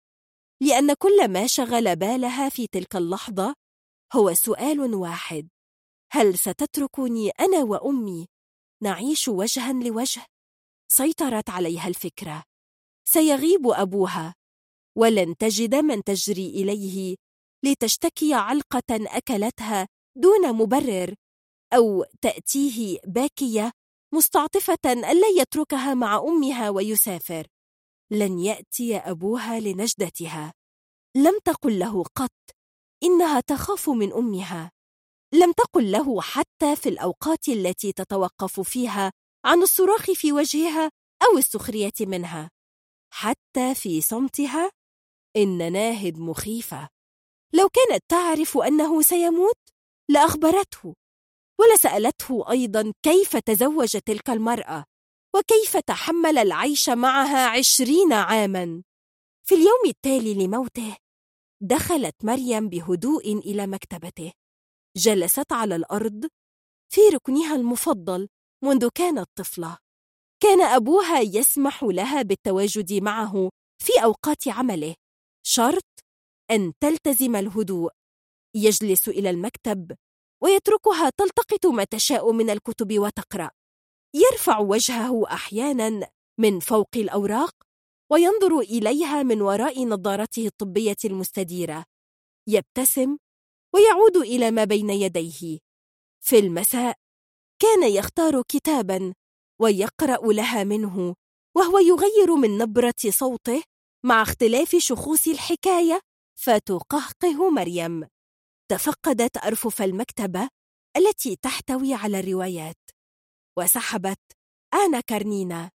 لأن 0.62 0.94
كل 0.94 1.28
ما 1.32 1.46
شغل 1.46 1.96
بالها 1.96 2.48
في 2.48 2.66
تلك 2.66 2.96
اللحظة 2.96 3.54
هو 4.12 4.34
سؤال 4.34 4.94
واحد. 4.94 5.48
هل 6.12 6.38
ستتركني 6.38 7.30
أنا 7.30 7.62
وأمي؟ 7.62 8.26
نعيش 8.82 9.28
وجها 9.28 9.72
لوجه؟ 9.72 10.26
سيطرت 10.88 11.50
عليها 11.50 11.88
الفكرة. 11.88 12.44
سيغيب 13.04 13.66
أبوها. 13.66 14.34
ولن 14.96 15.36
تجد 15.36 15.74
من 15.74 16.04
تجري 16.04 16.46
إليه 16.48 17.16
لتشتكي 17.64 18.34
علقة 18.34 18.82
أكلتها 18.90 19.88
دون 20.16 20.52
مبرر 20.52 21.14
أو 21.72 22.04
تأتيه 22.20 22.98
باكية 23.06 23.72
مستعطفة 24.14 24.78
ألا 24.86 25.28
يتركها 25.40 25.94
مع 25.94 26.18
أمها 26.18 26.70
ويسافر. 26.70 27.46
لن 28.10 28.38
يأتي 28.38 28.96
أبوها 28.96 29.60
لنجدتها. 29.60 30.52
لم 31.16 31.38
تقل 31.44 31.78
له 31.78 32.02
قط. 32.02 32.30
إنها 33.02 33.40
تخاف 33.40 33.90
من 33.90 34.12
أمها. 34.12 34.70
لم 35.34 35.52
تقل 35.52 35.90
له 35.90 36.20
حتى 36.20 36.76
في 36.76 36.88
الأوقات 36.88 37.48
التي 37.48 37.92
تتوقف 37.92 38.60
فيها 38.60 39.12
عن 39.44 39.62
الصراخ 39.62 40.10
في 40.10 40.32
وجهها 40.32 40.90
أو 41.22 41.38
السخرية 41.38 41.92
منها 42.00 42.50
حتى 43.12 43.74
في 43.74 44.00
صمتها؟ 44.00 44.70
إن 45.36 45.72
ناهد 45.72 46.18
مخيفة. 46.18 46.88
لو 47.54 47.68
كانت 47.68 48.04
تعرف 48.08 48.58
أنه 48.58 49.02
سيموت 49.02 49.58
لأخبرته 50.10 50.94
ولسألته 51.60 52.50
أيضا 52.50 52.92
كيف 53.02 53.36
تزوج 53.36 53.96
تلك 53.96 54.30
المرأة 54.30 54.84
وكيف 55.36 55.76
تحمل 55.76 56.38
العيش 56.38 56.88
معها 56.88 57.46
عشرين 57.48 58.12
عاما. 58.12 58.82
في 59.48 59.54
اليوم 59.54 59.80
التالي 59.86 60.34
لموته 60.34 60.96
دخلت 61.62 62.14
مريم 62.24 62.68
بهدوء 62.68 63.32
إلى 63.38 63.66
مكتبته. 63.66 64.32
جلست 64.96 65.52
على 65.52 65.76
الأرض 65.76 66.28
في 66.92 67.00
ركنها 67.14 67.56
المفضل 67.56 68.28
منذ 68.64 68.88
كانت 68.94 69.26
طفلة. 69.38 69.78
كان 70.42 70.60
أبوها 70.60 71.20
يسمح 71.20 71.84
لها 71.84 72.22
بالتواجد 72.22 72.92
معه 72.92 73.50
في 73.82 73.92
أوقات 74.04 74.48
عمله. 74.48 74.94
شرط 75.46 75.84
أن 76.50 76.72
تلتزم 76.80 77.36
الهدوء. 77.36 77.90
يجلس 78.56 79.08
إلى 79.08 79.30
المكتب 79.30 79.96
ويتركها 80.42 81.10
تلتقط 81.16 81.66
ما 81.66 81.84
تشاء 81.84 82.32
من 82.32 82.50
الكتب 82.50 82.98
وتقرأ. 82.98 83.50
يرفع 84.14 84.58
وجهه 84.58 85.24
أحيانا 85.32 86.08
من 86.40 86.60
فوق 86.60 86.90
الأوراق 86.96 87.54
وينظر 88.12 88.58
إليها 88.60 89.22
من 89.22 89.42
وراء 89.42 89.84
نظارته 89.84 90.46
الطبية 90.46 90.96
المستديرة. 91.04 91.84
يبتسم 92.48 93.16
ويعود 93.76 94.16
إلى 94.16 94.50
ما 94.50 94.64
بين 94.64 94.90
يديه. 94.90 95.58
في 96.20 96.38
المساء 96.38 96.96
كان 97.62 97.82
يختار 97.92 98.42
كتابا 98.42 99.14
ويقرأ 99.60 100.32
لها 100.32 100.64
منه 100.64 101.14
وهو 101.56 101.78
يغير 101.78 102.34
من 102.34 102.58
نبرة 102.58 102.94
صوته 103.08 103.62
مع 104.04 104.22
اختلاف 104.22 104.76
شخوص 104.76 105.26
الحكاية 105.26 106.00
فتقهقه 106.40 107.50
مريم. 107.50 108.08
تفقدت 108.70 109.36
أرفف 109.36 109.82
المكتبة 109.82 110.48
التي 110.96 111.36
تحتوي 111.36 111.94
على 111.94 112.20
الروايات. 112.20 112.90
وسحبت 113.58 114.20
آنا 114.74 115.00
كارنينا. 115.00 115.70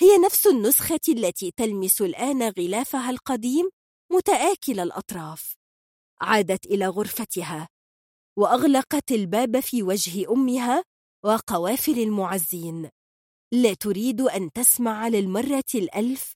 هي 0.00 0.18
نفس 0.18 0.46
النسخة 0.46 1.00
التي 1.08 1.50
تلمس 1.56 2.00
الآن 2.00 2.42
غلافها 2.42 3.10
القديم 3.10 3.70
متآكل 4.12 4.80
الأطراف. 4.80 5.61
عادت 6.22 6.66
إلى 6.66 6.86
غرفتها 6.86 7.68
وأغلقت 8.38 9.12
الباب 9.12 9.60
في 9.60 9.82
وجه 9.82 10.32
أمها 10.32 10.84
وقوافل 11.24 11.98
المعزين. 11.98 12.88
لا 13.52 13.74
تريد 13.74 14.20
أن 14.20 14.52
تسمع 14.52 15.08
للمرة 15.08 15.64
الألف 15.74 16.32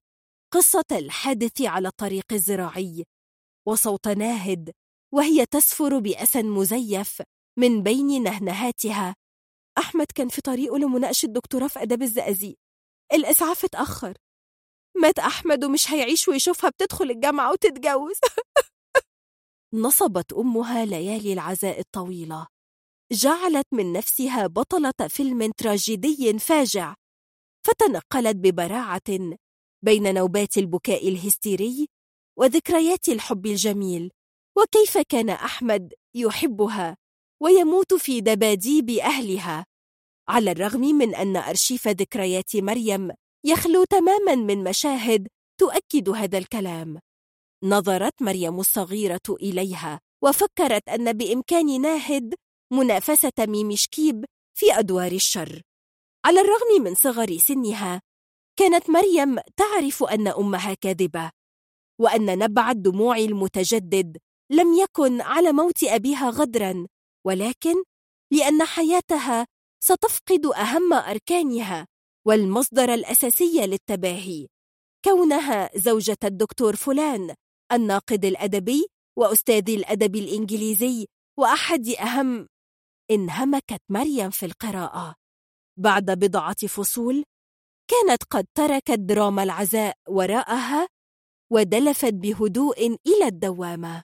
قصة 0.55 0.85
الحادث 0.93 1.63
على 1.63 1.89
الطريق 1.89 2.33
الزراعي 2.33 3.05
وصوت 3.69 4.09
ناهد 4.09 4.73
وهي 5.15 5.47
تسفر 5.47 5.99
بأسى 5.99 6.43
مزيف 6.43 7.23
من 7.59 7.83
بين 7.83 8.23
نهنهاتها. 8.23 9.15
أحمد 9.79 10.07
كان 10.15 10.29
في 10.29 10.41
طريقه 10.41 10.79
لمناقشة 10.79 11.27
دكتوراه 11.27 11.69
في 11.69 11.83
أداب 11.83 12.03
الزقازيق 12.03 12.57
الإسعاف 13.13 13.65
اتأخر. 13.65 14.15
مات 15.03 15.19
أحمد 15.19 15.65
ومش 15.65 15.91
هيعيش 15.91 16.29
ويشوفها 16.29 16.71
بتدخل 16.71 17.11
الجامعة 17.11 17.53
وتتجوز. 17.53 18.17
نصبت 19.75 20.33
أمها 20.33 20.85
ليالي 20.85 21.33
العزاء 21.33 21.81
الطويلة. 21.81 22.47
جعلت 23.13 23.67
من 23.73 23.93
نفسها 23.93 24.47
بطلة 24.47 25.09
فيلم 25.09 25.51
تراجيدي 25.51 26.39
فاجع. 26.39 26.95
فتنقلت 27.67 28.37
ببراعة 28.37 29.37
بين 29.83 30.15
نوبات 30.15 30.59
البكاء 30.59 31.09
الهستيري 31.09 31.89
وذكريات 32.39 33.09
الحب 33.09 33.47
الجميل. 33.47 34.11
وكيف 34.59 34.99
كان 34.99 35.31
أحمد 35.31 35.95
يحبها 36.15 36.97
ويموت 37.43 37.95
في 37.95 38.21
دباديب 38.21 38.91
أهلها. 38.91 39.67
على 40.29 40.51
الرغم 40.51 40.81
من 40.81 41.15
أن 41.15 41.37
أرشيف 41.37 41.89
ذكريات 41.89 42.57
مريم 42.57 43.11
يخلو 43.45 43.85
تماما 43.85 44.35
من 44.35 44.65
مشاهد 44.65 45.29
تؤكد 45.61 46.09
هذا 46.09 46.39
الكلام. 46.39 46.99
نظرت 47.69 48.23
مريم 48.23 48.61
الصغيرة 48.61 49.21
إليها 49.31 50.01
وفكرت 50.25 50.89
أن 50.89 51.13
بإمكان 51.13 51.81
ناهد 51.81 52.35
منافسة 52.73 53.33
ميمي 53.41 53.77
شكيب 53.77 54.25
في 54.59 54.79
أدوار 54.79 55.13
الشر. 55.13 55.63
على 56.27 56.41
الرغم 56.41 56.83
من 56.85 56.95
صغر 56.95 57.37
سنها 57.37 58.01
كانت 58.59 58.91
مريم 58.91 59.39
تعرف 59.57 60.03
أن 60.03 60.29
أمها 60.29 60.75
كاذبة 60.75 61.31
وأن 62.01 62.39
نبع 62.39 62.71
الدموع 62.71 63.17
المتجدد 63.19 64.17
لم 64.51 64.75
يكن 64.75 65.21
على 65.21 65.53
موت 65.53 65.85
أبيها 65.85 66.31
غدرا 66.31 66.87
ولكن 67.27 67.75
لأن 68.33 68.65
حياتها 68.65 69.47
ستفقد 69.85 70.47
أهم 70.47 70.93
أركانها 70.93 71.87
والمصدر 72.27 72.95
الأساسي 72.95 73.67
للتباهي 73.67 74.47
كونها 75.05 75.71
زوجة 75.79 76.19
الدكتور 76.25 76.77
فلان. 76.77 77.35
الناقد 77.73 78.25
الأدبي 78.25 78.87
وأستاذ 79.19 79.71
الأدب 79.71 80.17
الإنجليزي 80.17 81.07
وأحد 81.39 81.89
أهم 81.89 82.49
انهمكت 83.11 83.83
مريم 83.89 84.31
في 84.31 84.47
القراءة. 84.47 85.15
بعد 85.79 86.11
بضعة 86.11 86.67
فصول 86.67 87.25
كانت 87.91 88.25
قد 88.25 88.47
تركت 88.55 88.99
دراما 88.99 89.43
العزاء 89.43 89.97
وراءها 90.09 90.89
ودلفت 91.53 92.15
بهدوء 92.15 92.87
إلى 92.87 93.27
الدوامة. 93.27 94.03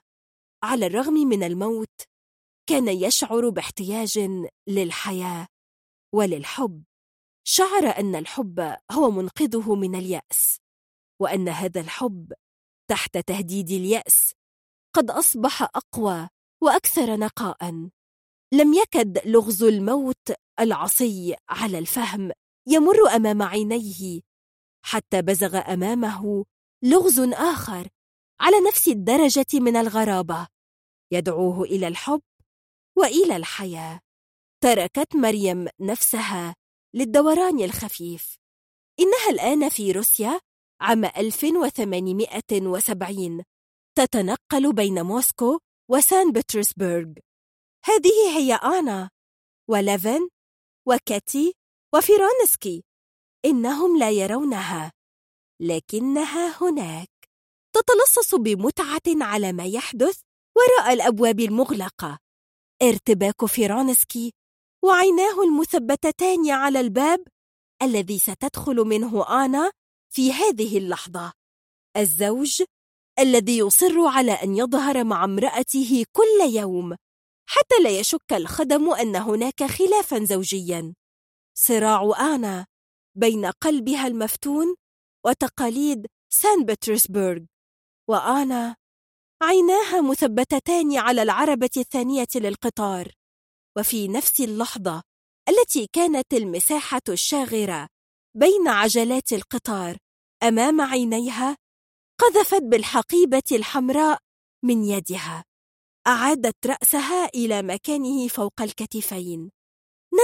على 0.63 0.85
الرغم 0.85 1.13
من 1.13 1.43
الموت 1.43 2.01
كان 2.69 2.87
يشعر 2.87 3.49
باحتياج 3.49 4.19
للحياة 4.67 5.47
وللحب. 6.15 6.83
شعر 7.47 7.99
أن 7.99 8.15
الحب 8.15 8.77
هو 8.91 9.11
منقذه 9.11 9.75
من 9.75 9.95
اليأس 9.95 10.57
وأن 11.21 11.49
هذا 11.49 11.81
الحب 11.81 12.33
تحت 12.93 13.17
تهديد 13.17 13.71
اليأس. 13.71 14.33
قد 14.95 15.11
أصبح 15.11 15.61
أقوى 15.61 16.29
وأكثر 16.63 17.17
نقاء. 17.17 17.89
لم 18.53 18.73
يكد 18.73 19.27
لغز 19.27 19.63
الموت 19.63 20.31
العصي 20.59 21.35
على 21.49 21.79
الفهم 21.79 22.31
يمر 22.67 23.09
أمام 23.15 23.41
عينيه. 23.41 24.21
حتى 24.85 25.21
بزغ 25.21 25.73
أمامه 25.73 26.45
لغز 26.83 27.19
آخر 27.19 27.87
على 28.41 28.55
نفس 28.67 28.87
الدرجة 28.87 29.45
من 29.53 29.75
الغرابة. 29.75 30.47
يدعوه 31.11 31.63
إلى 31.63 31.87
الحب 31.87 32.21
وإلى 32.97 33.35
الحياة. 33.35 33.99
تركت 34.63 35.15
مريم 35.15 35.67
نفسها 35.79 36.55
للدوران 36.95 37.59
الخفيف. 37.59 38.37
إنها 38.99 39.29
الآن 39.29 39.69
في 39.69 39.91
روسيا 39.91 40.39
عام 40.83 41.05
1870 41.05 43.43
تتنقل 43.97 44.73
بين 44.73 45.01
موسكو 45.01 45.59
وسان 45.91 46.31
بطرسبرغ. 46.31 47.13
هذه 47.85 48.37
هي 48.37 48.53
آنا 48.53 49.09
وليفن 49.69 50.29
وكاتي 50.87 51.53
وفيرونسكي. 51.95 52.83
إنهم 53.45 53.97
لا 53.97 54.11
يرونها 54.11 54.91
لكنها 55.61 56.63
هناك. 56.63 57.09
تتلصص 57.75 58.35
بمتعة 58.35 59.01
على 59.07 59.53
ما 59.53 59.65
يحدث 59.65 60.21
وراء 60.57 60.93
الأبواب 60.93 61.39
المغلقة. 61.39 62.19
ارتباك 62.81 63.45
فيرونسكي 63.45 64.33
وعيناه 64.83 65.43
المثبتتان 65.43 66.49
على 66.49 66.79
الباب 66.79 67.27
الذي 67.81 68.19
ستدخل 68.19 68.75
منه 68.75 69.27
آنا 69.45 69.71
في 70.15 70.33
هذه 70.33 70.77
اللحظة. 70.77 71.33
الزوج 71.97 72.63
الذي 73.19 73.57
يصر 73.57 73.99
على 73.99 74.31
أن 74.31 74.57
يظهر 74.57 75.03
مع 75.03 75.23
امرأته 75.23 76.05
كل 76.11 76.55
يوم 76.55 76.95
حتى 77.49 77.75
لا 77.83 77.99
يشك 77.99 78.33
الخدم 78.33 78.89
أن 78.93 79.15
هناك 79.15 79.63
خلافا 79.63 80.25
زوجيا. 80.25 80.93
صراع 81.57 82.11
آنا 82.35 82.65
بين 83.17 83.45
قلبها 83.45 84.07
المفتون 84.07 84.75
وتقاليد 85.25 86.07
سان 86.33 86.65
بطرسبرغ 86.65 87.43
وآنا 88.09 88.75
عيناها 89.43 90.01
مثبتتان 90.01 90.97
على 90.97 91.21
العربة 91.21 91.69
الثانية 91.77 92.27
للقطار. 92.35 93.11
وفي 93.77 94.07
نفس 94.07 94.41
اللحظة 94.41 95.03
التي 95.49 95.87
كانت 95.93 96.33
المساحة 96.33 97.01
الشاغرة 97.09 97.87
بين 98.35 98.67
عجلات 98.67 99.33
القطار 99.33 100.02
أمام 100.43 100.81
عينيها 100.81 101.57
قذفت 102.19 102.61
بالحقيبة 102.61 103.43
الحمراء 103.51 104.19
من 104.63 104.83
يدها 104.83 105.43
أعادت 106.07 106.67
رأسها 106.67 107.25
إلى 107.25 107.61
مكانه 107.61 108.27
فوق 108.27 108.61
الكتفين 108.61 109.51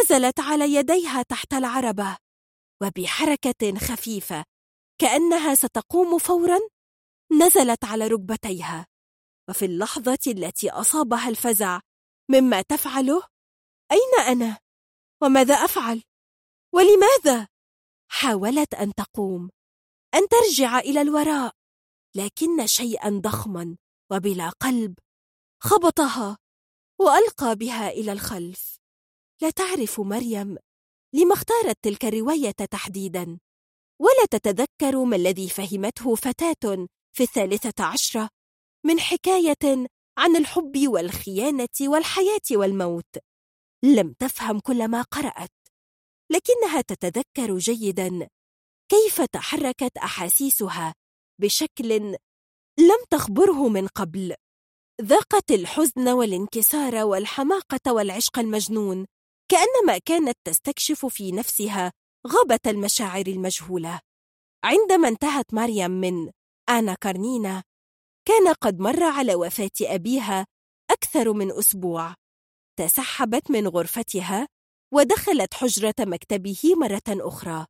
نزلت 0.01 0.39
على 0.39 0.73
يديها 0.73 1.23
تحت 1.23 1.53
العربة 1.53 2.17
وبحركة 2.81 3.77
خفيفة 3.77 4.45
كأنها 5.01 5.55
ستقوم 5.55 6.17
فورا 6.17 6.59
نزلت 7.31 7.85
على 7.85 8.07
ركبتيها 8.07 8.87
وفي 9.49 9.65
اللحظة 9.65 10.19
التي 10.27 10.69
أصابها 10.69 11.29
الفزع 11.29 11.79
مما 12.31 12.61
تفعله 12.61 13.23
أين 13.91 14.27
أنا؟ 14.27 14.57
وماذا 15.23 15.53
أفعل؟ 15.53 16.03
ولماذا؟ 16.73 17.47
حاولت 18.11 18.73
أن 18.73 18.93
تقوم 18.93 19.49
أن 20.15 20.27
ترجع 20.27 20.79
إلى 20.79 21.01
الوراء. 21.01 21.53
لكن 22.15 22.67
شيئا 22.67 23.09
ضخما 23.09 23.77
وبلا 24.11 24.49
قلب 24.49 24.99
خبطها 25.63 26.37
وألقى 26.99 27.55
بها 27.55 27.89
إلى 27.89 28.11
الخلف. 28.11 28.79
لا 29.41 29.49
تعرف 29.49 29.99
مريم 29.99 30.57
لما 31.13 31.33
اختارت 31.33 31.77
تلك 31.81 32.05
الرواية 32.05 32.51
تحديدا؟ 32.51 33.39
ولا 34.01 34.25
تتذكر 34.31 35.03
ما 35.05 35.15
الذي 35.15 35.49
فهمته 35.49 36.15
فتاة 36.15 36.87
في 37.15 37.23
الثالثة 37.23 37.83
عشرة 37.85 38.29
من 38.85 38.99
حكاية 38.99 39.87
عن 40.17 40.35
الحب 40.35 40.87
والخيانة 40.87 41.67
والحياة 41.81 42.41
والموت؟ 42.51 43.17
لم 43.83 44.13
تفهم 44.13 44.59
كل 44.59 44.87
ما 44.87 45.01
قرأت. 45.01 45.51
لكنها 46.31 46.81
تتذكر 46.81 47.57
جيدا 47.57 48.29
كيف 48.89 49.21
تحركت 49.21 49.97
أحاسيسها 49.97 50.93
بشكل 51.41 51.89
لم 52.79 53.03
تخبره 53.09 53.67
من 53.67 53.87
قبل؟ 53.87 54.35
ذاقت 55.01 55.51
الحزن 55.51 56.09
والانكسار 56.09 57.05
والحماقة 57.05 57.93
والعشق 57.93 58.39
المجنون 58.39 59.05
كأنما 59.51 59.97
كانت 59.97 60.37
تستكشف 60.43 61.05
في 61.05 61.31
نفسها 61.31 61.91
غابة 62.27 62.59
المشاعر 62.67 63.27
المجهولة. 63.27 63.99
عندما 64.63 65.07
انتهت 65.07 65.53
مريم 65.53 65.91
من 65.91 66.31
آنا 66.69 66.93
كارنينا 67.01 67.63
كان 68.27 68.53
قد 68.53 68.79
مر 68.79 69.03
على 69.03 69.35
وفاة 69.35 69.71
أبيها 69.81 70.45
أكثر 70.91 71.33
من 71.33 71.51
أسبوع. 71.51 72.15
تسحبت 72.79 73.51
من 73.51 73.67
غرفتها 73.67 74.47
ودخلت 74.93 75.53
حجرة 75.53 75.95
مكتبه 75.99 76.61
مرة 76.75 77.01
أخرى. 77.09 77.65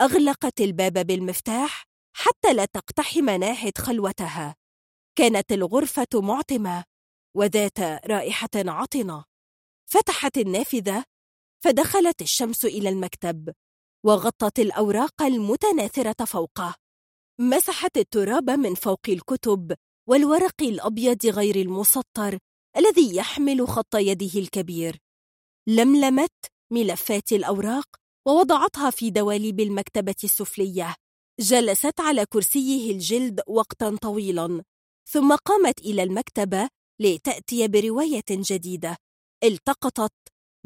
أغلقت 0.00 0.60
الباب 0.60 1.06
بالمفتاح 1.06 1.84
حتى 2.16 2.52
لا 2.54 2.64
تقتحم 2.64 3.30
ناهد 3.30 3.78
خلوتها. 3.78 4.56
كانت 5.18 5.52
الغرفة 5.52 6.06
معتمة 6.14 6.84
وذات 7.36 7.80
رائحة 8.06 8.48
عطنة 8.56 9.24
فتحت 9.86 10.38
النافذة 10.38 11.04
فدخلت 11.64 12.22
الشمس 12.22 12.64
إلى 12.64 12.88
المكتب 12.88 13.54
وغطت 14.04 14.58
الأوراق 14.58 15.22
المتناثرة 15.22 16.24
فوقه. 16.24 16.74
مسحت 17.40 17.96
التراب 17.96 18.50
من 18.50 18.74
فوق 18.74 19.08
الكتب 19.08 19.76
والورق 20.08 20.62
الأبيض 20.62 21.26
غير 21.26 21.56
المسطر 21.56 22.38
الذي 22.76 23.16
يحمل 23.16 23.68
خط 23.68 23.94
يده 23.94 24.40
الكبير. 24.40 24.98
لملمت 25.68 26.46
ملفات 26.72 27.32
الأوراق 27.32 27.99
ووضعتها 28.30 28.90
في 28.90 29.10
دواليب 29.10 29.60
المكتبة 29.60 30.14
السفلية. 30.24 30.94
جلست 31.40 32.00
على 32.00 32.26
كرسيه 32.26 32.92
الجلد 32.92 33.40
وقتا 33.46 33.96
طويلا 34.02 34.62
ثم 35.10 35.36
قامت 35.36 35.80
إلى 35.80 36.02
المكتبة 36.02 36.68
لتأتي 37.00 37.68
برواية 37.68 38.24
جديدة. 38.30 38.96
التقطت 39.44 40.12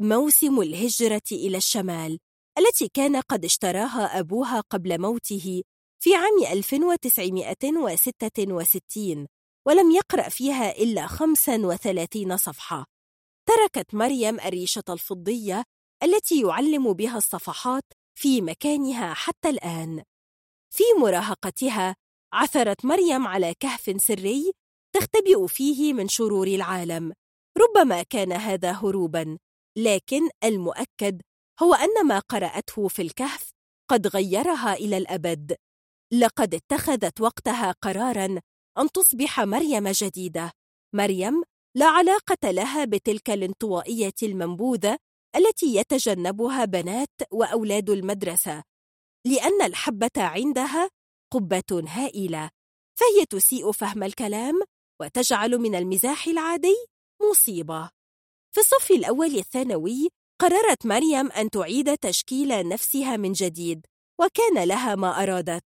موسم 0.01 0.61
الهجرة 0.61 1.21
إلى 1.31 1.57
الشمال 1.57 2.19
التي 2.57 2.87
كان 2.93 3.15
قد 3.15 3.45
اشتراها 3.45 4.19
أبوها 4.19 4.61
قبل 4.61 5.01
موته 5.01 5.63
في 6.03 6.15
عام 6.15 6.43
1966 6.51 9.27
ولم 9.67 9.91
يقرأ 9.91 10.29
فيها 10.29 10.71
إلا 10.71 11.07
35 11.07 12.37
صفحة. 12.37 12.85
تركت 13.47 13.95
مريم 13.95 14.39
الريشة 14.39 14.83
الفضية 14.89 15.63
التي 16.03 16.41
يعلم 16.41 16.93
بها 16.93 17.17
الصفحات 17.17 17.83
في 18.19 18.41
مكانها 18.41 19.13
حتى 19.13 19.49
الآن. 19.49 20.03
في 20.69 20.83
مراهقتها 21.01 21.95
عثرت 22.33 22.85
مريم 22.85 23.27
على 23.27 23.53
كهف 23.59 24.01
سري 24.01 24.51
تختبئ 24.95 25.47
فيه 25.47 25.93
من 25.93 26.07
شرور 26.07 26.47
العالم 26.47 27.13
ربما 27.57 28.03
كان 28.03 28.31
هذا 28.31 28.71
هروبا 28.71 29.37
لكن 29.77 30.29
المؤكد 30.43 31.21
هو 31.61 31.73
أن 31.73 32.07
ما 32.07 32.19
قرأته 32.19 32.87
في 32.87 33.01
الكهف 33.01 33.51
قد 33.89 34.07
غيرها 34.07 34.73
إلى 34.73 34.97
الأبد. 34.97 35.55
لقد 36.13 36.55
اتخذت 36.55 37.21
وقتها 37.21 37.71
قرارا 37.71 38.39
أن 38.77 38.91
تصبح 38.91 39.39
مريم 39.39 39.87
جديدة. 39.87 40.51
مريم 40.95 41.43
لا 41.75 41.85
علاقة 41.85 42.51
لها 42.51 42.85
بتلك 42.85 43.29
الانطوائية 43.29 44.13
المنبوذة 44.23 44.97
التي 45.35 45.75
يتجنبها 45.75 46.65
بنات 46.65 47.11
وأولاد 47.31 47.89
المدرسة 47.89 48.63
لأن 49.25 49.61
الحبة 49.61 50.11
عندها 50.17 50.89
قبة 51.33 51.83
هائلة 51.87 52.49
فهي 52.99 53.25
تسيء 53.29 53.71
فهم 53.71 54.03
الكلام 54.03 54.61
وتجعل 55.01 55.57
من 55.57 55.75
المزاح 55.75 56.27
العادي 56.27 56.75
مصيبة. 57.31 57.89
في 58.55 58.59
الصف 58.61 58.91
الأول 58.91 59.35
الثانوي 59.35 60.09
قررت 60.41 60.85
مريم 60.85 61.31
أن 61.31 61.49
تعيد 61.49 61.97
تشكيل 61.97 62.67
نفسها 62.67 63.17
من 63.17 63.31
جديد 63.31 63.85
وكان 64.21 64.63
لها 64.63 64.95
ما 64.95 65.23
أرادت. 65.23 65.65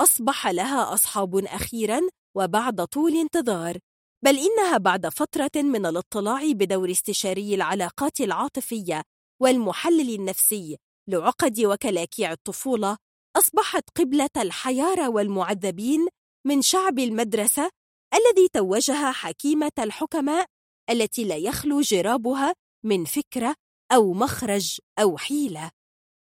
أصبح 0.00 0.46
لها 0.46 0.94
أصحاب 0.94 1.36
أخيرا 1.36 2.00
وبعد 2.36 2.84
طول 2.84 3.16
انتظار. 3.16 3.78
بل 4.24 4.38
إنها 4.38 4.78
بعد 4.78 5.08
فترة 5.08 5.62
من 5.62 5.86
الاطلاع 5.86 6.52
بدور 6.52 6.90
استشاري 6.90 7.54
العلاقات 7.54 8.20
العاطفية 8.20 9.02
والمحلل 9.42 10.14
النفسي 10.14 10.76
لعقد 11.08 11.60
وكلاكيع 11.60 12.32
الطفولة 12.32 12.96
أصبحت 13.36 13.84
قبلة 13.96 14.30
الحيارى 14.36 15.06
والمعذبين 15.06 16.06
من 16.46 16.62
شعب 16.62 16.98
المدرسة 16.98 17.70
الذي 18.14 18.48
توجها 18.52 19.12
حكيمة 19.12 19.72
الحكماء 19.78 20.46
التي 20.90 21.24
لا 21.24 21.36
يخلو 21.36 21.80
جرابها 21.80 22.54
من 22.84 23.04
فكرة 23.04 23.54
أو 23.92 24.12
مخرج 24.12 24.78
أو 24.98 25.16
حيلة. 25.16 25.70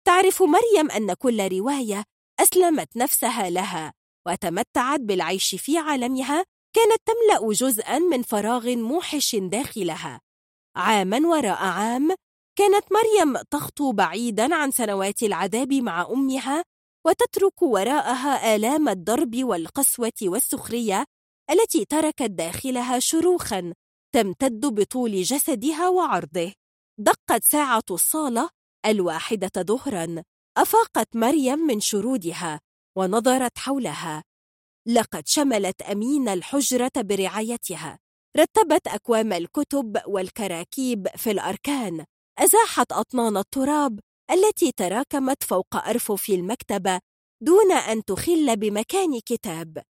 تعرف 0.08 0.44
مريم 0.44 0.92
أن 0.92 1.14
كل 1.14 1.58
رواية 1.58 2.04
أسلمت 2.40 2.98
نفسها 2.98 3.50
لها 3.50 3.94
وتمتعت 4.28 5.00
بالعيش 5.00 5.56
في 5.56 5.78
عالمها 5.78 6.46
كانت 6.78 7.02
تملأ 7.06 7.54
جزءا 7.54 8.00
من 8.00 8.22
فراغ 8.22 8.76
موحش 8.76 9.36
داخلها. 9.36 10.22
عاما 10.76 11.28
وراء 11.28 11.64
عام 11.64 12.16
كانت 12.58 12.86
مريم 12.92 13.38
تخطو 13.52 13.92
بعيدا 13.92 14.56
عن 14.56 14.72
سنوات 14.72 15.24
العذاب 15.24 15.74
مع 15.74 16.02
أمها 16.02 16.64
وتترك 17.06 17.62
وراءها 17.62 18.56
آلام 18.56 18.90
الضرب 18.90 19.44
والقسوة 19.44 20.20
والسخرية 20.22 21.06
التي 21.52 21.86
تركت 21.86 22.32
داخلها 22.32 23.00
شروخا 23.00 23.74
تمتد 24.16 24.66
بطول 24.66 25.22
جسدها 25.22 25.90
وعرضه. 25.90 26.54
دقت 27.00 27.44
ساعة 27.44 27.84
الصالة 27.92 28.50
الواحدة 28.86 29.64
ظهرا 29.64 30.24
أفاقت 30.58 31.16
مريم 31.16 31.60
من 31.60 31.80
شرودها 31.80 32.60
ونظرت 32.98 33.58
حولها. 33.58 34.24
لقد 34.90 35.28
شملت 35.28 35.82
أمين 35.82 36.30
الحجرة 36.30 36.92
برعايتها. 36.98 38.00
رتبت 38.38 38.88
أكوام 38.88 39.34
الكتب 39.34 39.98
والكراكيب 40.08 41.08
في 41.16 41.32
الأركان. 41.32 42.06
أزاحت 42.40 42.92
أطنان 42.92 43.38
التراب 43.38 44.00
التي 44.32 44.72
تراكمت 44.72 45.44
فوق 45.44 45.76
أرفف 45.76 46.30
المكتبة 46.30 47.00
دون 47.44 47.72
أن 47.72 48.06
تخل 48.06 48.56
بمكان 48.58 49.20
كتاب. 49.20 49.84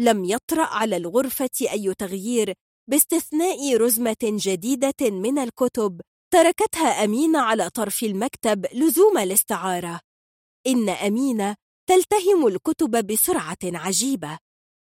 لم 0.00 0.24
يطرأ 0.24 0.64
على 0.64 0.96
الغرفة 0.96 1.50
أي 1.72 1.94
تغيير 1.94 2.54
باستثناء 2.90 3.76
رزمة 3.76 4.16
جديدة 4.22 5.10
من 5.10 5.38
الكتب 5.38 6.00
تركتها 6.32 7.04
أمينة 7.04 7.38
على 7.40 7.70
طرف 7.70 8.02
المكتب 8.02 8.66
لزوم 8.74 9.18
الاستعارة. 9.18 10.00
إن 10.66 10.88
أمينة 10.88 11.56
تلتهم 11.92 12.46
الكتب 12.46 13.06
بسرعة 13.06 13.58
عجيبة. 13.64 14.38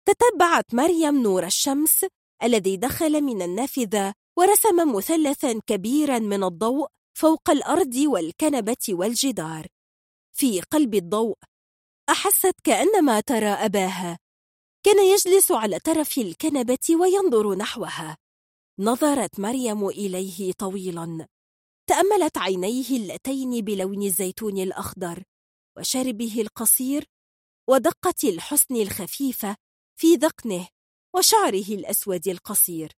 تتبعت 0.09 0.75
مريم 0.75 1.23
نور 1.23 1.47
الشمس 1.47 2.07
الذي 2.43 2.77
دخل 2.77 3.21
من 3.21 3.43
النافذة 3.43 4.15
ورسم 4.39 4.97
مثلثا 4.97 5.61
كبيرا 5.67 6.19
من 6.19 6.45
الضوء 6.45 6.89
فوق 7.19 7.51
الأرض 7.51 7.95
والكنبة 7.97 8.87
والجدار. 8.89 9.67
في 10.33 10.61
قلب 10.61 10.95
الضوء 10.95 11.37
أحست 12.11 12.55
كأنما 12.65 13.21
ترى 13.21 13.49
أباها. 13.49 14.19
كان 14.87 15.07
يجلس 15.07 15.53
على 15.53 15.79
طرف 15.79 16.19
الكنبة 16.19 16.97
وينظر 17.01 17.55
نحوها. 17.55 18.17
نظرت 18.79 19.41
مريم 19.41 19.89
إليه 19.89 20.53
طويلا. 20.53 21.27
تأملت 21.89 22.39
عينيه 22.39 22.91
اللتين 22.91 23.65
بلون 23.65 24.03
الزيتون 24.03 24.59
الأخضر. 24.59 25.23
وشربه 25.79 26.41
القصير 26.41 27.05
ودقة 27.71 28.29
الحسن 28.29 28.77
الخفيفة 28.77 29.57
في 30.01 30.15
ذقنه 30.15 30.69
وشعره 31.17 31.69
الأسود 31.69 32.29
القصير. 32.29 32.93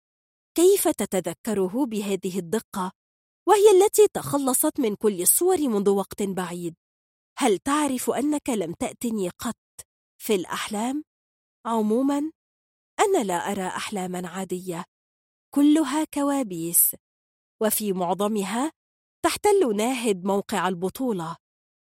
كيف 0.56 0.88
تتذكره 0.88 1.86
بهذه 1.86 2.40
الدقة؟ 2.40 2.92
وهي 3.48 3.84
التي 3.84 4.08
تخلصت 4.14 4.80
من 4.80 4.96
كل 4.96 5.22
الصور 5.22 5.58
منذ 5.58 5.90
وقت 5.90 6.24
بعيد. 6.24 6.76
هل 7.38 7.58
تعرف 7.58 8.10
أنك 8.10 8.50
لم 8.50 8.74
تأتني 8.74 9.30
قط 9.30 9.56
في 10.22 10.36
الأحلام؟ 10.36 11.04
عموما 11.66 12.32
أنا 13.00 13.24
لا 13.24 13.52
أرى 13.52 13.68
أحلاما 13.68 14.28
عادية. 14.28 14.86
كلها 15.56 16.04
كوابيس. 16.14 16.96
وفي 17.62 17.94
معظمها 17.94 18.72
تحتل 19.26 19.76
ناهد 19.76 20.26
موقع 20.26 20.68
البطولة. 20.68 21.38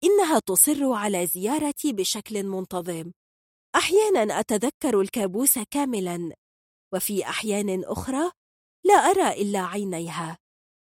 إنها 0.04 0.38
تصر 0.38 0.92
على 0.92 1.26
زيارتي 1.26 1.92
بشكل 1.92 2.42
منتظم. 2.42 3.12
أحيانا 3.74 4.40
أتذكر 4.40 5.00
الكابوس 5.00 5.58
كاملا 5.58 6.34
وفي 6.94 7.28
أحيان 7.28 7.84
أخرى 7.84 8.30
لا 8.84 8.94
أرى 8.94 9.42
إلا 9.42 9.58
عينيها. 9.58 10.38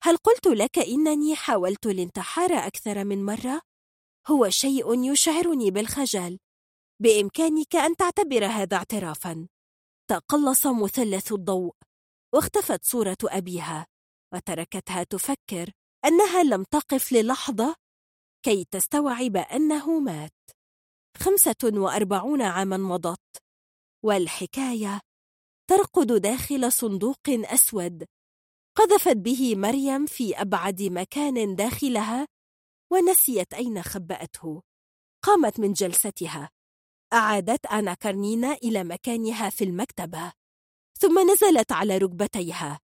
هل 0.02 0.16
قلت 0.16 0.46
لك 0.46 0.78
إنني 0.78 1.36
حاولت 1.36 1.86
الانتحار 1.86 2.52
أكثر 2.52 3.04
من 3.04 3.24
مرة؟ 3.24 3.60
هو 4.28 4.48
شيء 4.48 5.12
يشعرني 5.12 5.70
بالخجل. 5.70 6.38
بإمكانك 7.02 7.76
أن 7.76 7.96
تعتبر 7.96 8.46
هذا 8.46 8.76
اعترافا. 8.76 9.48
تقلص 10.10 10.66
مثلث 10.66 11.32
الضوء. 11.32 11.74
واختفت 12.34 12.84
صورة 12.84 13.16
أبيها 13.24 13.86
وتركتها 14.34 15.02
تفكر 15.02 15.70
أنها 16.04 16.42
لم 16.42 16.64
تقف 16.64 17.12
للحظة 17.12 17.76
كي 18.44 18.64
تستوعب 18.70 19.36
أنه 19.36 20.00
مات. 20.00 20.50
خمسة 21.16 21.56
وأربعون 21.64 22.42
عاما 22.42 22.76
مضت. 22.76 23.36
والحكاية 24.04 25.00
ترقد 25.70 26.06
داخل 26.06 26.72
صندوق 26.72 27.28
أسود. 27.28 28.04
قذفت 28.76 29.16
به 29.16 29.56
مريم 29.56 30.06
في 30.06 30.40
أبعد 30.40 30.82
مكان 30.82 31.56
داخلها 31.56 32.26
ونسيت 32.92 33.54
أين 33.54 33.82
خبأته. 33.82 34.62
قامت 35.24 35.60
من 35.60 35.72
جلستها. 35.72 36.50
أعادت 37.12 37.66
أنا 37.66 37.94
كارنينا 37.94 38.52
إلى 38.52 38.84
مكانها 38.84 39.50
في 39.50 39.64
المكتبة. 39.64 40.32
ثم 40.98 41.30
نزلت 41.32 41.72
على 41.72 41.98
ركبتيها. 41.98 42.80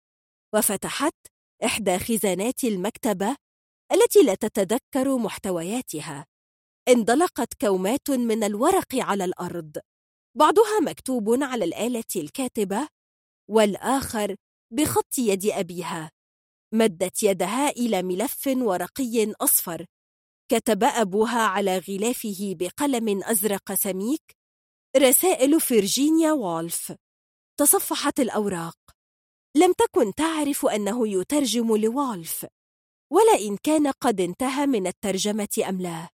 وفتحت 0.54 1.14
إحدى 1.64 1.98
خزانات 1.98 2.64
المكتبة 2.64 3.36
التي 3.92 4.22
لا 4.22 4.34
تتذكر 4.34 5.16
محتوياتها. 5.16 6.26
اندلقت 6.88 7.54
كومات 7.60 8.10
من 8.10 8.44
الورق 8.44 8.94
على 8.94 9.24
الأرض. 9.24 9.76
بعضها 10.36 10.80
مكتوب 10.80 11.42
على 11.42 11.64
الآلة 11.64 12.04
الكاتبة 12.16 12.88
والآخر 13.50 14.36
بخط 14.72 15.18
يد 15.18 15.46
أبيها. 15.46 16.10
مدت 16.74 17.22
يدها 17.22 17.68
إلى 17.68 18.02
ملف 18.02 18.46
ورقي 18.46 19.32
أصفر. 19.40 19.86
كتب 20.48 20.84
أبوها 20.84 21.42
على 21.42 21.78
غلافه 21.78 22.54
بقلم 22.58 23.24
أزرق 23.24 23.72
سميك 23.72 24.36
رسائل 24.96 25.60
فيرجينيا 25.60 26.32
والف 26.32 26.92
تصفحت 27.60 28.20
الأوراق. 28.20 28.76
لم 29.56 29.72
تكن 29.72 30.14
تعرف 30.14 30.66
أنه 30.66 31.08
يترجم 31.08 31.76
لوالف 31.76 32.46
ولا 33.12 33.34
إن 33.40 33.56
كان 33.56 33.86
قد 33.86 34.20
انتهى 34.20 34.66
من 34.66 34.86
الترجمة 34.86 35.64
أم 35.68 35.80
لا. 35.80 36.08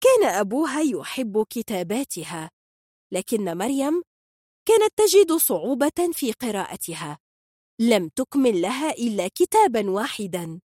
كان 0.00 0.28
أبوها 0.28 0.80
يحب 0.80 1.46
كتاباتها. 1.50 2.50
لكن 3.12 3.58
مريم 3.58 4.02
كانت 4.68 4.92
تجد 4.96 5.32
صعوبة 5.32 6.10
في 6.12 6.32
قراءتها. 6.32 7.18
لم 7.80 8.08
تكمل 8.08 8.62
لها 8.62 8.90
إلا 8.90 9.28
كتابا 9.28 9.90
واحدا. 9.90 10.60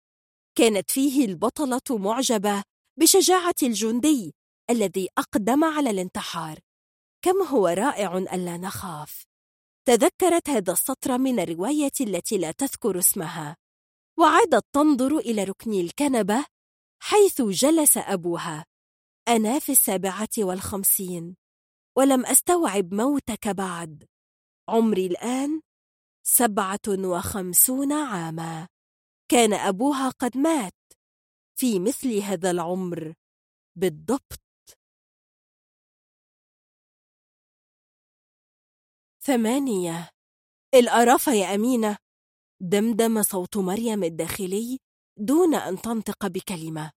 كانت 0.58 0.92
فيه 0.92 1.26
البطلة 1.26 1.82
معجبة 1.90 2.64
بشجاعة 3.00 3.56
الجندي 3.64 4.36
الذي 4.70 5.10
أقدم 5.18 5.64
على 5.64 5.90
الانتحار. 5.90 6.60
كم 7.22 7.42
هو 7.42 7.68
رائع 7.68 8.18
ألا 8.18 8.58
نخاف. 8.58 9.24
تذكرت 9.88 10.50
هذا 10.50 10.74
السطر 10.74 11.18
من 11.18 11.40
الرواية 11.40 11.92
التي 12.02 12.38
لا 12.38 12.52
تذكر 12.52 13.00
اسمها. 13.00 13.58
وعادت 14.22 14.66
تنظر 14.74 15.18
إلى 15.18 15.44
ركن 15.44 15.74
الكنبة 15.74 16.46
حيث 17.04 17.42
جلس 17.42 17.98
أبوها 17.98 18.66
أنا 19.28 19.60
في 19.60 19.72
السابعة 19.72 20.30
والخمسين 20.38 21.36
ولم 21.98 22.26
أستوعب 22.26 22.94
موتك 22.94 23.48
بعد. 23.48 24.08
عمري 24.70 25.06
الآن 25.06 25.62
سبعة 26.24 26.80
وخمسون 26.88 27.94
عاما. 27.94 28.68
كان 29.32 29.54
أبوها 29.54 30.10
قد 30.10 30.38
مات 30.38 30.94
في 31.60 31.80
مثل 31.80 32.18
هذا 32.18 32.52
العمر 32.52 33.14
بالضبط. 33.76 34.42
ثمانية. 39.24 40.10
القرافة 40.74 41.34
يا 41.34 41.56
أمينة. 41.56 41.98
دمدم 42.64 43.22
صوت 43.22 43.58
مريم 43.58 44.04
الداخلي 44.04 44.80
دون 45.20 45.56
أن 45.56 45.82
تنطق 45.82 46.28
بكلمة. 46.28 46.92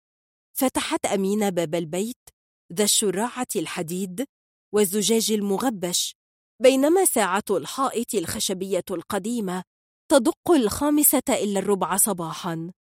فتحت 0.59 1.06
أمينة 1.06 1.48
باب 1.48 1.74
البيت 1.74 2.18
ذا 2.72 2.84
الشراعة 2.84 3.47
الحديد 3.56 4.24
والزجاج 4.74 5.32
المغبش 5.32 6.14
بينما 6.62 7.05
ساعة 7.05 7.44
الحائط 7.51 8.14
الخشبية 8.14 8.84
القديمة 8.90 9.62
تدق 10.10 10.51
الخامسة 10.51 11.22
إلا 11.28 11.59
الربع 11.59 11.97
صباحاً. 11.97 12.72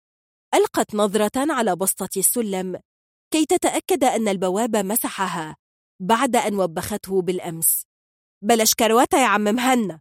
ألقت 0.54 0.96
نظرة 0.96 1.54
على 1.54 1.76
بسطة 1.76 2.10
السلم 2.18 2.80
كي 3.34 3.46
تتأكد 3.46 4.04
أن 4.04 4.28
البواب 4.28 4.76
مسحها 4.76 5.56
بعد 6.02 6.36
أن 6.36 6.56
وبخته 6.56 7.22
بالأمس. 7.22 7.84
بلاش 8.44 8.74
كرواتة 8.74 9.18
يا 9.18 9.28
عم 9.28 9.42
مهنا 9.42 10.00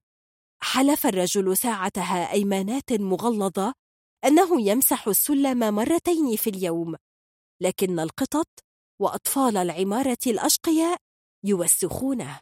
حلف 0.62 1.07
الرجل 1.07 1.57
ساعتها 1.57 2.32
أيمانات 2.32 2.93
مغلظة 2.93 3.74
أنه 4.24 4.61
يمسح 4.61 5.09
السلم 5.09 5.74
مرتين 5.74 6.37
في 6.37 6.51
اليوم 6.51 6.97
لكن 7.62 7.99
القطط 7.99 8.49
وأطفال 9.03 9.57
العمارة 9.57 10.19
الأشقياء 10.27 10.99
يوسخونه. 11.45 12.41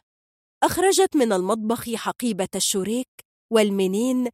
أخرجت 0.63 1.15
من 1.15 1.33
المطبخ 1.33 1.95
حقيبة 1.95 2.47
الشريك 2.55 3.07
والمنين 3.53 4.29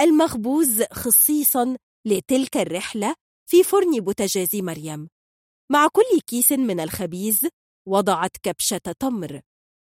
المخبوز 0.00 0.82
خصيصا 0.82 1.76
لتلك 2.06 2.56
الرحلة 2.56 3.14
في 3.50 3.62
فرن 3.62 4.00
بوتجاز 4.00 4.56
مريم. 4.56 5.08
مع 5.72 5.88
كل 5.88 6.20
كيس 6.26 6.52
من 6.52 6.80
الخبيز 6.80 7.48
وضعت 7.88 8.36
كبشة 8.42 8.94
تمر. 9.00 9.40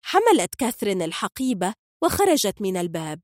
حملت 0.04 0.54
كاثرين 0.54 1.02
الحقيبة 1.02 1.74
وخرجت 2.04 2.60
من 2.60 2.76
الباب. 2.76 3.20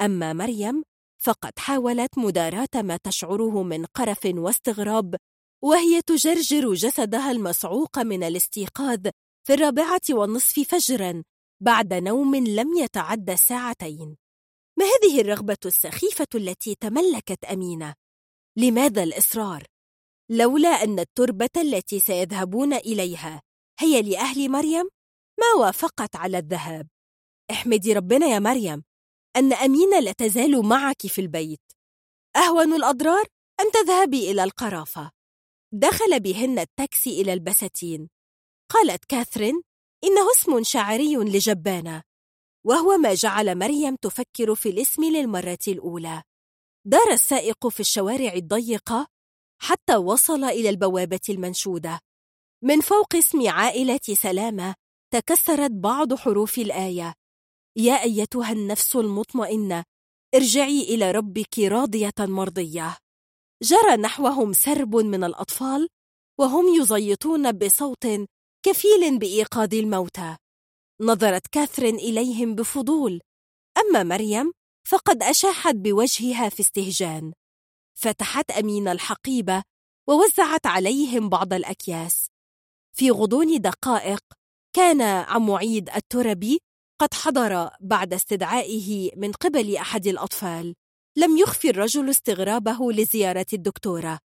أما 0.00 0.32
مريم 0.32 0.82
فقد 1.22 1.58
حاولت 1.58 2.18
مداراة 2.18 2.68
ما 2.74 2.96
تشعره 2.96 3.62
من 3.62 3.84
قرف 3.84 4.20
واستغراب 4.24 5.16
وهي 5.64 6.02
تجرجر 6.02 6.74
جسدها 6.74 7.30
المصعوق 7.30 7.98
من 7.98 8.22
الاستيقاظ 8.22 9.00
في 9.46 9.54
الرابعة 9.54 10.00
والنصف 10.10 10.60
فجرا 10.60 11.22
بعد 11.60 11.94
نوم 11.94 12.34
لم 12.34 12.76
يتعدى 12.76 13.36
ساعتين 13.36 14.16
ما 14.78 14.84
هذه 14.84 15.20
الرغبة 15.20 15.56
السخيفة 15.64 16.26
التي 16.34 16.74
تملكت 16.74 17.44
أمينة؟ 17.44 17.94
لماذا 18.58 19.02
الإصرار؟ 19.02 19.66
لولا 20.30 20.68
أن 20.68 20.98
التربة 20.98 21.50
التي 21.56 22.00
سيذهبون 22.00 22.72
إليها 22.72 23.42
هي 23.78 24.02
لأهل 24.02 24.50
مريم 24.50 24.88
ما 25.40 25.60
وافقت 25.60 26.16
على 26.16 26.38
الذهاب 26.38 26.88
احمدي 27.50 27.92
ربنا 27.92 28.26
يا 28.26 28.38
مريم 28.38 28.84
أن 29.36 29.52
أمينة 29.52 30.00
لا 30.00 30.12
تزال 30.12 30.66
معك 30.66 31.06
في 31.06 31.20
البيت. 31.20 31.72
أهون 32.36 32.74
الأضرار 32.74 33.26
أن 33.60 33.70
تذهبي 33.72 34.30
إلى 34.30 34.44
القرافة؟ 34.44 35.10
دخل 35.72 36.20
بهن 36.20 36.58
التاكسي 36.58 37.20
إلى 37.20 37.32
البساتين. 37.32 38.08
قالت 38.70 39.04
كاثرين 39.04 39.62
إنه 40.04 40.30
اسم 40.36 40.62
شعري 40.62 41.16
لجبانة 41.16 42.02
وهو 42.66 42.96
ما 42.96 43.14
جعل 43.14 43.58
مريم 43.58 43.96
تفكر 43.96 44.54
في 44.54 44.68
الاسم 44.68 45.04
للمرة 45.04 45.58
الأولى. 45.68 46.22
دار 46.86 47.12
السائق 47.12 47.68
في 47.68 47.80
الشوارع 47.80 48.32
الضيقة 48.32 49.06
حتى 49.62 49.96
وصل 49.96 50.44
إلى 50.44 50.68
البوابة 50.68 51.20
المنشودة. 51.28 52.00
من 52.62 52.80
فوق 52.80 53.16
اسم 53.16 53.48
عائلة 53.48 54.00
سلامة 54.12 54.74
تكسرت 55.12 55.70
بعض 55.70 56.14
حروف 56.14 56.58
الآية. 56.58 57.14
يا 57.76 58.02
أيتها 58.02 58.52
النفس 58.52 58.96
المطمئنة 58.96 59.84
ارجعي 60.34 60.80
إلى 60.82 61.10
ربك 61.10 61.58
راضية 61.58 62.12
مرضية. 62.18 62.96
جرى 63.62 63.96
نحوهم 63.96 64.52
سرب 64.52 64.96
من 64.96 65.24
الأطفال 65.24 65.88
وهم 66.38 66.74
يزيطون 66.74 67.52
بصوت 67.52 68.06
كفيل 68.62 69.18
بإيقاظ 69.18 69.74
الموتى. 69.74 70.36
نظرت 71.00 71.46
كاثرين 71.46 71.94
إليهم 71.94 72.54
بفضول. 72.54 73.20
أما 73.78 74.02
مريم 74.02 74.52
فقد 74.86 75.22
أشاحت 75.22 75.74
بوجهها 75.74 76.48
في 76.48 76.60
استهجان. 76.60 77.32
فتحت 77.98 78.50
أمين 78.50 78.88
الحقيبة 78.88 79.62
ووزعت 80.08 80.66
عليهم 80.66 81.28
بعض 81.28 81.52
الأكياس. 81.52 82.26
في 82.96 83.10
غضون 83.10 83.60
دقائق 83.60 84.20
كان 84.76 85.00
عم 85.02 85.50
عيد 85.50 85.90
التربي 85.90 86.60
قد 87.04 87.14
حضر 87.14 87.70
بعد 87.80 88.14
استدعائه 88.14 89.10
من 89.16 89.32
قبل 89.32 89.76
أحد 89.76 90.06
الأطفال. 90.06 90.74
لم 91.18 91.36
يخفي 91.36 91.70
الرجل 91.70 92.10
استغرابه 92.10 92.92
لزيارة 92.92 93.46
الدكتورة. 93.52 94.18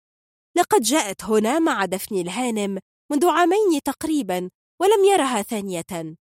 لقد 0.57 0.81
جاءت 0.81 1.23
هنا 1.23 1.60
مع 1.60 1.85
دفن 1.85 2.15
الهانم 2.15 2.80
منذ 3.11 3.26
عامين 3.26 3.81
تقريبا 3.85 4.49
ولم 4.81 5.06
يرها 5.06 5.41
ثانية. 5.41 6.15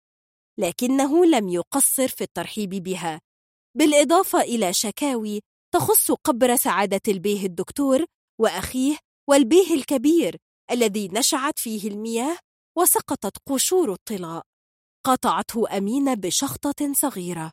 لكنه 0.60 1.26
لم 1.26 1.50
يقصر 1.50 2.08
في 2.08 2.22
الترحيب 2.22 2.70
بها. 2.70 3.20
بالإضافة 3.78 4.42
إلى 4.42 4.74
شكاوي 4.74 5.42
تخص 5.74 6.12
قبر 6.12 6.56
سعادة 6.56 7.02
البيه 7.08 7.46
الدكتور 7.46 8.06
وأخيه 8.42 8.98
والبيه 9.30 9.74
الكبير 9.74 10.38
الذي 10.72 11.08
نشعت 11.08 11.60
فيه 11.60 11.88
المياه 11.88 12.38
وسقطت 12.78 13.38
قشور 13.48 13.94
الطلاء. 13.94 14.47
قاطعته 15.08 15.78
أمينة 15.78 16.14
بشخطة 16.14 16.94
صغيرة. 16.94 17.52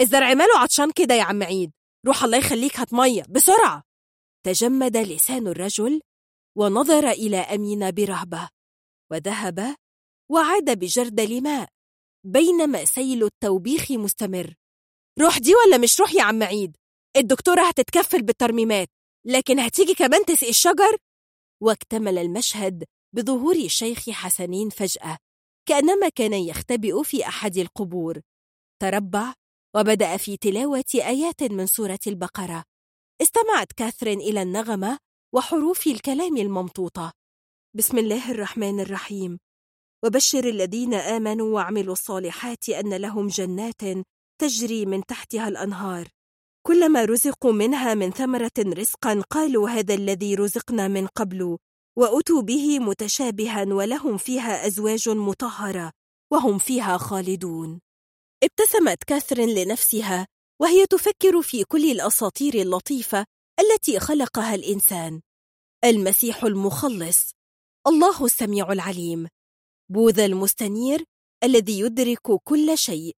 الزرع 0.00 0.34
ماله 0.34 0.58
عطشان 0.58 0.90
كده 0.92 1.14
يا 1.14 1.22
عم 1.22 1.42
عيد. 1.42 1.72
روح 2.06 2.24
الله 2.24 2.38
يخليك 2.38 2.80
هات 2.80 2.94
مية. 2.94 3.22
بسرعة! 3.28 3.82
تجمد 4.46 4.96
لسان 4.96 5.46
الرجل 5.46 6.00
ونظر 6.58 7.10
إلى 7.10 7.36
أمينة 7.36 7.90
برهبة. 7.90 8.48
وذهب 9.12 9.76
وعاد 10.30 10.78
بجردل 10.78 11.42
ماء 11.42 11.68
بينما 12.26 12.84
سيل 12.84 13.24
التوبيخ 13.24 13.90
مستمر. 13.90 14.54
روح 15.20 15.38
دي 15.38 15.52
ولا 15.54 15.78
مش 15.78 16.00
روح 16.00 16.14
يا 16.14 16.22
عم 16.22 16.42
عيد؟ 16.42 16.76
الدكتورة 17.16 17.68
هتتكفل 17.68 18.22
بالترميمات. 18.22 18.88
لكن 19.26 19.58
هتيجي 19.58 19.94
كمان 19.94 20.24
تسقي 20.24 20.50
الشجر؟ 20.50 20.96
واكتمل 21.62 22.18
المشهد 22.18 22.84
بظهور 23.14 23.56
الشيخ 23.56 24.10
حسنين 24.10 24.70
فجأة. 24.70 25.18
كأنما 25.68 26.08
كان 26.08 26.32
يختبئ 26.32 27.02
في 27.02 27.26
أحد 27.26 27.56
القبور. 27.56 28.20
تربع 28.82 29.34
وبدأ 29.76 30.16
في 30.16 30.36
تلاوة 30.36 30.84
آيات 30.94 31.42
من 31.42 31.66
سورة 31.66 31.98
البقرة. 32.06 32.64
استمعت 33.22 33.72
كاثرين 33.72 34.20
إلى 34.20 34.42
النغمة 34.42 34.98
وحروف 35.34 35.86
الكلام 35.86 36.36
الممطوطة. 36.36 37.12
بسم 37.76 37.98
الله 37.98 38.30
الرحمن 38.30 38.80
الرحيم. 38.80 39.38
وبشر 40.04 40.48
الذين 40.48 40.94
آمنوا 40.94 41.54
وعملوا 41.54 41.92
الصالحات 41.92 42.68
أن 42.68 42.94
لهم 42.94 43.28
جنات 43.28 43.80
تجري 44.40 44.86
من 44.86 45.06
تحتها 45.06 45.48
الأنهار. 45.48 46.08
كلما 46.66 47.04
رزقوا 47.04 47.52
منها 47.52 47.94
من 47.94 48.10
ثمرة 48.10 48.58
رزقا 48.58 49.22
قالوا 49.30 49.68
هذا 49.68 49.94
الذي 49.94 50.34
رزقنا 50.34 50.88
من 50.88 51.06
قبل. 51.06 51.58
وأتوا 51.98 52.42
به 52.42 52.78
متشابها 52.78 53.64
ولهم 53.64 54.18
فيها 54.18 54.66
أزواج 54.66 55.08
مطهرة 55.08 55.92
وهم 56.32 56.58
فيها 56.58 56.96
خالدون. 56.96 57.80
ابتسمت 58.42 59.04
كاثرين 59.04 59.48
لنفسها 59.48 60.26
وهي 60.60 60.86
تفكر 60.86 61.42
في 61.42 61.64
كل 61.64 61.90
الأساطير 61.90 62.54
اللطيفة 62.54 63.26
التي 63.60 64.00
خلقها 64.00 64.54
الإنسان. 64.54 65.20
المسيح 65.84 66.44
المخلص. 66.44 67.32
الله 67.86 68.24
السميع 68.24 68.72
العليم. 68.72 69.28
بوذا 69.92 70.24
المستنير 70.24 71.04
الذي 71.44 71.80
يدرك 71.80 72.32
كل 72.44 72.78
شيء. 72.78 73.16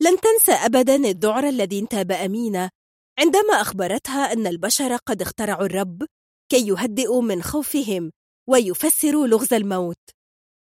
لن 0.00 0.20
تنسى 0.20 0.52
أبدا 0.52 0.94
الذعر 0.94 1.48
الذي 1.48 1.78
انتاب 1.78 2.12
أمينة 2.12 2.70
عندما 3.18 3.54
أخبرتها 3.54 4.32
أن 4.32 4.46
البشر 4.46 4.96
قد 4.96 5.22
اخترعوا 5.22 5.66
الرب 5.66 6.06
كي 6.48 6.66
يهدئوا 6.68 7.22
من 7.22 7.42
خوفهم 7.42 8.12
ويفسروا 8.48 9.26
لغز 9.26 9.54
الموت. 9.54 9.98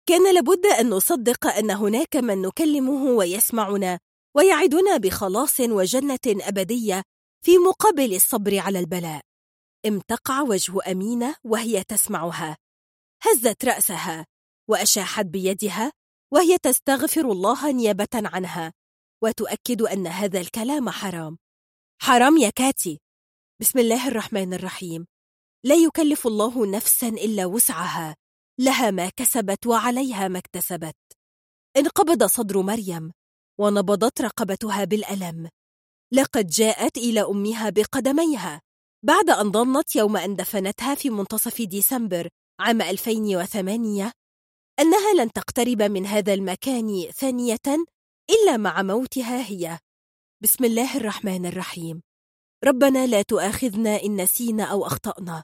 كان 0.09 0.33
لابد 0.33 0.65
أن 0.65 0.89
نصدق 0.89 1.47
أن 1.47 1.71
هناك 1.71 2.15
من 2.15 2.41
نكلمه 2.41 3.03
ويسمعنا 3.03 3.99
ويعدنا 4.35 4.97
بخلاص 4.97 5.59
وجنة 5.59 6.19
أبدية 6.27 7.03
في 7.45 7.57
مقابل 7.57 8.15
الصبر 8.15 8.59
على 8.59 8.79
البلاء. 8.79 9.21
امتقع 9.85 10.41
وجه 10.41 10.91
أمينة 10.91 11.35
وهي 11.43 11.83
تسمعها. 11.83 12.57
هزت 13.23 13.65
رأسها 13.65 14.25
وأشاحت 14.69 15.25
بيدها 15.25 15.91
وهي 16.33 16.57
تستغفر 16.57 17.31
الله 17.31 17.71
نيابة 17.71 18.07
عنها 18.15 18.73
وتؤكد 19.23 19.81
أن 19.81 20.07
هذا 20.07 20.39
الكلام 20.39 20.89
حرام. 20.89 21.37
حرام 22.01 22.37
يا 22.37 22.49
كاتي. 22.49 22.99
بسم 23.61 23.79
الله 23.79 24.07
الرحمن 24.07 24.53
الرحيم. 24.53 25.12
لا 25.65 25.75
يكلف 25.75 26.27
الله 26.27 26.65
نفسا 26.65 27.07
إلا 27.07 27.45
وسعها. 27.45 28.15
لها 28.59 28.91
ما 28.91 29.09
كسبت 29.09 29.67
وعليها 29.67 30.27
ما 30.27 30.39
اكتسبت. 30.39 30.95
انقبض 31.77 32.23
صدر 32.23 32.61
مريم 32.61 33.11
ونبضت 33.59 34.21
رقبتها 34.21 34.83
بالألم. 34.83 35.49
لقد 36.11 36.47
جاءت 36.47 36.97
إلى 36.97 37.21
أمها 37.21 37.69
بقدميها. 37.69 38.61
بعد 39.05 39.29
أن 39.29 39.51
ظنت 39.51 39.95
يوم 39.95 40.17
أن 40.17 40.35
دفنتها 40.35 40.95
في 40.95 41.09
منتصف 41.09 41.61
ديسمبر 41.61 42.29
عام 42.59 42.81
2008 42.81 44.11
أنها 44.79 45.13
لن 45.13 45.31
تقترب 45.31 45.81
من 45.81 46.05
هذا 46.05 46.33
المكان 46.33 47.11
ثانية 47.11 47.85
إلا 48.29 48.57
مع 48.57 48.81
موتها 48.81 49.49
هي. 49.49 49.79
بسم 50.43 50.65
الله 50.65 50.97
الرحمن 50.97 51.45
الرحيم. 51.45 52.01
ربنا 52.63 53.07
لا 53.07 53.21
تؤاخذنا 53.21 54.03
إن 54.03 54.21
نسينا 54.21 54.63
أو 54.63 54.85
أخطأنا. 54.85 55.43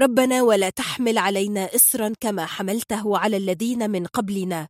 ربنا 0.00 0.42
ولا 0.42 0.70
تحمل 0.70 1.18
علينا 1.18 1.74
إصرا 1.74 2.12
كما 2.20 2.46
حملته 2.46 3.18
على 3.18 3.36
الذين 3.36 3.90
من 3.90 4.06
قبلنا. 4.06 4.68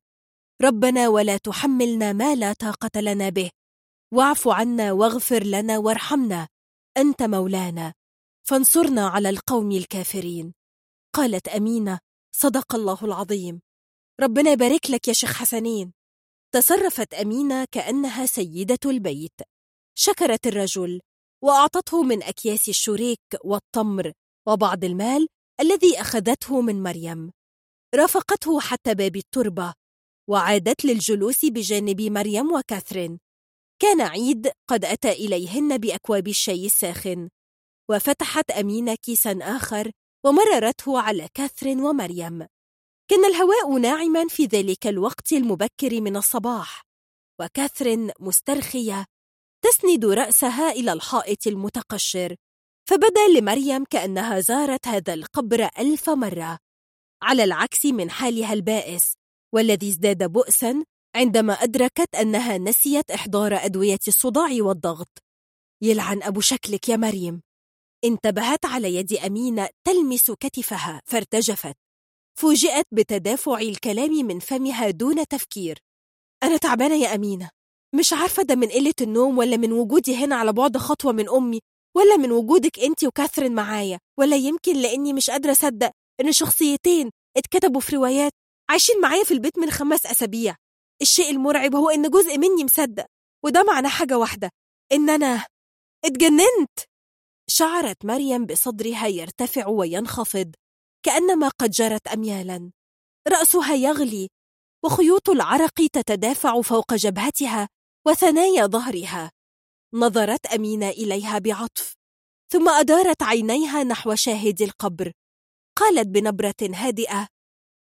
ربنا 0.63 1.09
ولا 1.09 1.37
تحملنا 1.37 2.13
ما 2.13 2.35
لا 2.35 2.53
طاقة 2.53 3.01
لنا 3.01 3.29
به. 3.29 3.51
واعف 4.15 4.49
عنا 4.49 4.93
واغفر 4.93 5.45
لنا 5.45 5.79
وارحمنا. 5.79 6.49
أنت 6.97 7.23
مولانا. 7.23 7.95
فانصرنا 8.45 9.09
على 9.09 9.29
القوم 9.29 9.73
الكافرين. 9.73 10.55
قالت 11.15 11.49
أمينة 11.49 11.99
صدق 12.33 12.75
الله 12.75 12.99
العظيم. 13.03 13.61
ربنا 14.21 14.51
يبارك 14.51 14.91
لك 14.91 15.09
يا 15.09 15.13
شيخ 15.13 15.33
حسنين. 15.33 15.93
تصرفت 16.55 17.15
أمينة 17.15 17.65
كأنها 17.65 18.27
سيدة 18.27 18.79
البيت. 18.87 19.41
شكرت 19.95 20.47
الرجل 20.47 21.01
وأعطته 21.43 22.03
من 22.03 22.23
أكياس 22.23 22.69
الشريك 22.69 23.21
والتمر. 23.45 24.13
وبعض 24.49 24.85
المال 24.85 25.29
الذي 25.61 26.01
أخذته 26.01 26.61
من 26.61 26.83
مريم. 26.83 27.31
رافقته 27.95 28.61
حتى 28.61 28.95
باب 28.95 29.17
التربة 29.17 29.75
وعادت 30.31 30.85
للجلوس 30.85 31.45
بجانب 31.45 32.01
مريم 32.01 32.53
وكاثرين. 32.53 33.19
كان 33.83 34.01
عيد 34.01 34.53
قد 34.71 34.85
أتى 34.85 35.13
إليهن 35.13 35.79
بأكواب 35.79 36.29
الشاي 36.29 36.67
الساخن. 36.67 37.29
وفتحت 37.91 38.51
أمينة 38.51 38.95
كيسا 38.95 39.39
آخر 39.43 39.91
ومررته 40.27 41.01
على 41.01 41.29
كاثرين 41.35 41.81
ومريم. 41.81 42.47
كان 43.11 43.25
الهواء 43.25 43.79
ناعما 43.79 44.29
في 44.29 44.45
ذلك 44.45 44.87
الوقت 44.87 45.33
المبكر 45.33 46.01
من 46.01 46.17
الصباح. 46.17 46.83
وكاثرين 47.41 48.11
مسترخية 48.21 49.07
تسند 49.65 50.05
رأسها 50.05 50.71
إلى 50.71 50.93
الحائط 50.93 51.47
المتقشر. 51.47 52.37
فبدأ 52.89 53.29
لمريم 53.37 53.85
كأنها 53.85 54.41
زارت 54.41 54.89
هذا 54.89 55.15
القبر 55.15 55.69
ألف 55.79 56.11
مرة. 56.11 56.59
على 57.23 57.45
العكس 57.45 57.87
من 57.87 58.11
حالها 58.11 58.53
البائس 58.53 59.15
والذي 59.55 59.89
ازداد 59.89 60.33
بؤسا 60.33 60.85
عندما 61.17 61.53
أدركت 61.53 62.15
أنها 62.15 62.59
نسيت 62.59 63.11
إحضار 63.11 63.55
أدوية 63.57 63.99
الصداع 64.09 64.49
والضغط. 64.61 65.09
يلعن 65.83 66.23
أبو 66.23 66.41
شكلك 66.41 66.89
يا 66.89 66.97
مريم. 66.97 67.43
انتبهت 68.05 68.67
على 68.67 68.95
يد 68.95 69.13
أمينة 69.13 69.69
تلمس 69.85 70.31
كتفها 70.31 71.03
فارتجفت. 71.07 71.77
فوجئت 72.39 72.87
بتدافع 72.93 73.59
الكلام 73.59 74.11
من 74.11 74.39
فمها 74.39 74.91
دون 74.91 75.27
تفكير. 75.27 75.79
أنا 76.43 76.57
تعبانة 76.57 76.95
يا 76.95 77.15
أمينة. 77.15 77.51
مش 77.95 78.13
عارفة 78.13 78.43
ده 78.43 78.55
من 78.55 78.69
قلة 78.69 78.95
النوم 79.01 79.39
ولا 79.39 79.57
من 79.57 79.73
وجودي 79.73 80.17
هنا 80.17 80.37
على 80.37 80.53
بعد 80.53 80.77
خطوة 80.77 81.13
من 81.13 81.29
أمي. 81.29 81.61
ولا 81.99 82.17
من 82.17 82.33
وجودك 82.33 82.79
أنت 82.79 83.05
وكاثرين 83.05 83.55
معايا 83.55 83.99
ولا 84.19 84.37
يمكن 84.37 84.77
لأني 84.77 85.13
مش 85.13 85.31
قادرة 85.31 85.53
أصدق 85.53 85.91
إن 86.21 86.33
شخصيتين 86.33 87.11
اتكتبوا 87.37 87.81
في 87.81 87.97
روايات 87.97 88.33
عايشين 88.71 89.01
معايا 89.01 89.25
في 89.25 89.35
البيت 89.35 89.59
من 89.59 89.71
خمس 89.71 90.07
أسابيع. 90.07 90.57
الشيء 91.03 91.31
المرعب 91.31 91.75
هو 91.75 91.91
إن 91.91 92.11
جزء 92.11 92.39
مني 92.39 92.65
مصدق 92.65 93.07
وده 93.45 93.63
معناه 93.63 93.89
حاجة 93.89 94.19
واحدة 94.19 94.51
إن 94.93 95.11
أنا 95.11 95.47
اتجننت. 96.05 96.79
شعرت 97.51 98.05
مريم 98.05 98.47
بصدرها 98.47 99.07
يرتفع 99.07 99.67
وينخفض 99.67 100.55
كأنما 101.07 101.49
قد 101.49 101.71
جرت 101.71 102.09
أميالا. 102.09 102.71
رأسها 103.29 103.75
يغلي 103.75 104.29
وخيوط 104.85 105.31
العرق 105.31 105.87
تتدافع 105.93 106.61
فوق 106.61 106.95
جبهتها 106.95 107.69
وثنايا 108.07 108.67
ظهرها. 108.67 109.31
نظرت 109.95 110.47
أمينة 110.47 110.89
إليها 110.89 111.39
بعطف 111.39 111.97
ثم 112.53 112.69
أدارت 112.69 113.23
عينيها 113.23 113.85
نحو 113.85 114.15
شاهد 114.15 114.63
القبر. 114.63 115.13
قالت 115.79 116.09
بنبرة 116.09 116.55
هادئة 116.75 117.29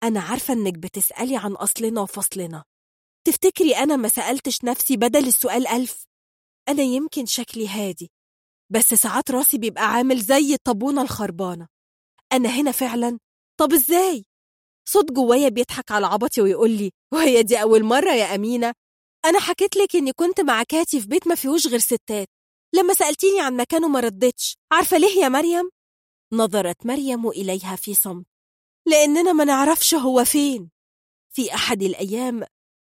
أنا 0.04 0.20
عارفة 0.20 0.54
إنك 0.54 0.74
بتسألي 0.78 1.38
عن 1.38 1.54
أصلنا 1.54 2.02
وفصلنا. 2.02 2.64
تفتكري 3.28 3.76
أنا 3.76 3.96
ما 3.96 4.08
سألتش 4.08 4.64
نفسي 4.64 4.98
بدل 4.98 5.28
السؤال 5.28 5.68
ألف؟ 5.68 6.04
أنا 6.70 6.84
يمكن 6.84 7.26
شكلي 7.26 7.68
هادي 7.68 8.12
بس 8.72 8.94
ساعات 8.94 9.32
راسي 9.32 9.58
بيبقى 9.58 9.84
عامل 9.94 10.20
زي 10.20 10.54
الطابونة 10.54 11.02
الخربانة. 11.02 11.68
أنا 12.32 12.50
هنا 12.50 12.72
فعلا؟ 12.72 13.20
طب 13.60 13.74
إزاي؟ 13.74 14.26
صوت 14.90 15.12
جوايا 15.12 15.50
بيضحك 15.50 15.92
على 15.92 16.06
عبطي 16.06 16.42
ويقول 16.42 16.72
لي 16.72 16.92
وهي 17.14 17.44
دي 17.44 17.62
أول 17.62 17.84
مرة 17.84 18.12
يا 18.12 18.36
أمينة؟ 18.36 18.74
أنا 19.26 19.40
حكيت 19.40 19.76
لك 19.76 19.96
إني 19.96 20.14
كنت 20.14 20.42
مع 20.42 20.64
كاتي 20.64 21.02
في 21.02 21.08
بيت 21.08 21.28
ما 21.28 21.36
فيهوش 21.36 21.68
غير 21.68 21.80
ستات. 21.80 22.28
لما 22.76 22.94
سألتيني 22.94 23.42
عن 23.42 23.58
مكانه 23.58 23.88
ما 23.88 24.00
ردتش. 24.00 24.58
عارفة 24.72 24.98
ليه 24.98 25.22
يا 25.22 25.30
مريم؟ 25.30 25.70
نظرت 26.34 26.86
مريم 26.86 27.28
إليها 27.28 27.76
في 27.76 27.94
صمت. 27.94 28.26
لأننا 28.88 29.34
ما 29.34 29.44
نعرفش 29.44 29.94
هو 29.96 30.26
فين. 30.26 30.72
في 31.36 31.54
أحد 31.54 31.82
الأيام 31.82 32.44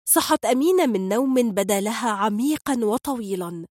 صحت 0.09 0.45
أمينة 0.45 0.87
من 0.87 1.09
نوم 1.09 1.51
بدا 1.51 1.81
لها 1.81 2.11
عميقا 2.11 2.85
وطويلا. 2.85 3.67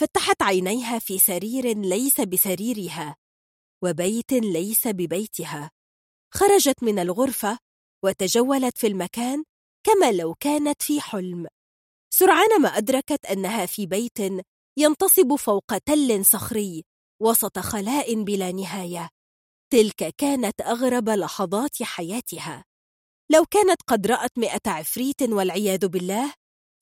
فتحت 0.00 0.42
عينيها 0.42 0.98
في 0.98 1.18
سرير 1.18 1.78
ليس 1.78 2.20
بسريرها 2.20 3.16
وبيت 3.84 4.32
ليس 4.32 4.88
ببيتها. 4.88 5.70
خرجت 6.34 6.82
من 6.82 6.98
الغرفة 6.98 7.58
وتجولت 8.04 8.78
في 8.78 8.86
المكان 8.86 9.44
كما 9.86 10.12
لو 10.12 10.34
كانت 10.34 10.82
في 10.82 11.00
حلم. 11.00 11.46
سرعان 12.14 12.62
ما 12.62 12.68
أدركت 12.68 13.26
أنها 13.26 13.66
في 13.66 13.86
بيت 13.86 14.18
ينتصب 14.78 15.34
فوق 15.34 15.78
تل 15.78 16.24
صخري 16.24 16.84
وسط 17.22 17.58
خلاء 17.58 18.22
بلا 18.22 18.52
نهاية. 18.52 19.08
تلك 19.72 20.14
كانت 20.18 20.60
أغرب 20.60 21.08
لحظات 21.08 21.82
حياتها. 21.82 22.64
لو 23.32 23.44
كانت 23.44 23.82
قد 23.82 24.06
رأت 24.06 24.38
مئة 24.38 24.60
عفريت 24.66 25.22
والعياذ 25.22 25.88
بالله 25.88 26.34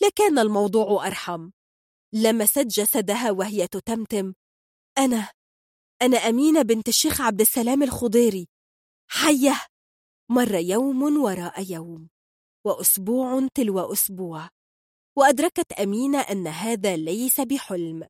لكان 0.03 0.39
الموضوع 0.39 1.07
أرحم. 1.07 1.51
لمست 2.15 2.59
جسدها 2.59 3.31
وهي 3.31 3.67
تتمتم. 3.67 4.35
أنا 4.99 5.33
أنا 6.03 6.17
أمينة 6.17 6.63
بنت 6.63 6.89
الشيخ 6.89 7.21
عبد 7.21 7.41
السلام 7.41 7.83
الخضيري. 7.83 8.49
حية! 9.11 9.67
مر 10.31 10.55
يوم 10.55 11.17
وراء 11.23 11.73
يوم 11.73 12.09
وأسبوع 12.67 13.49
تلو 13.55 13.93
أسبوع. 13.93 14.49
وأدركت 15.17 15.73
أمينة 15.73 16.21
أن 16.21 16.47
هذا 16.47 16.97
ليس 16.97 17.41
بحلم 17.41 18.07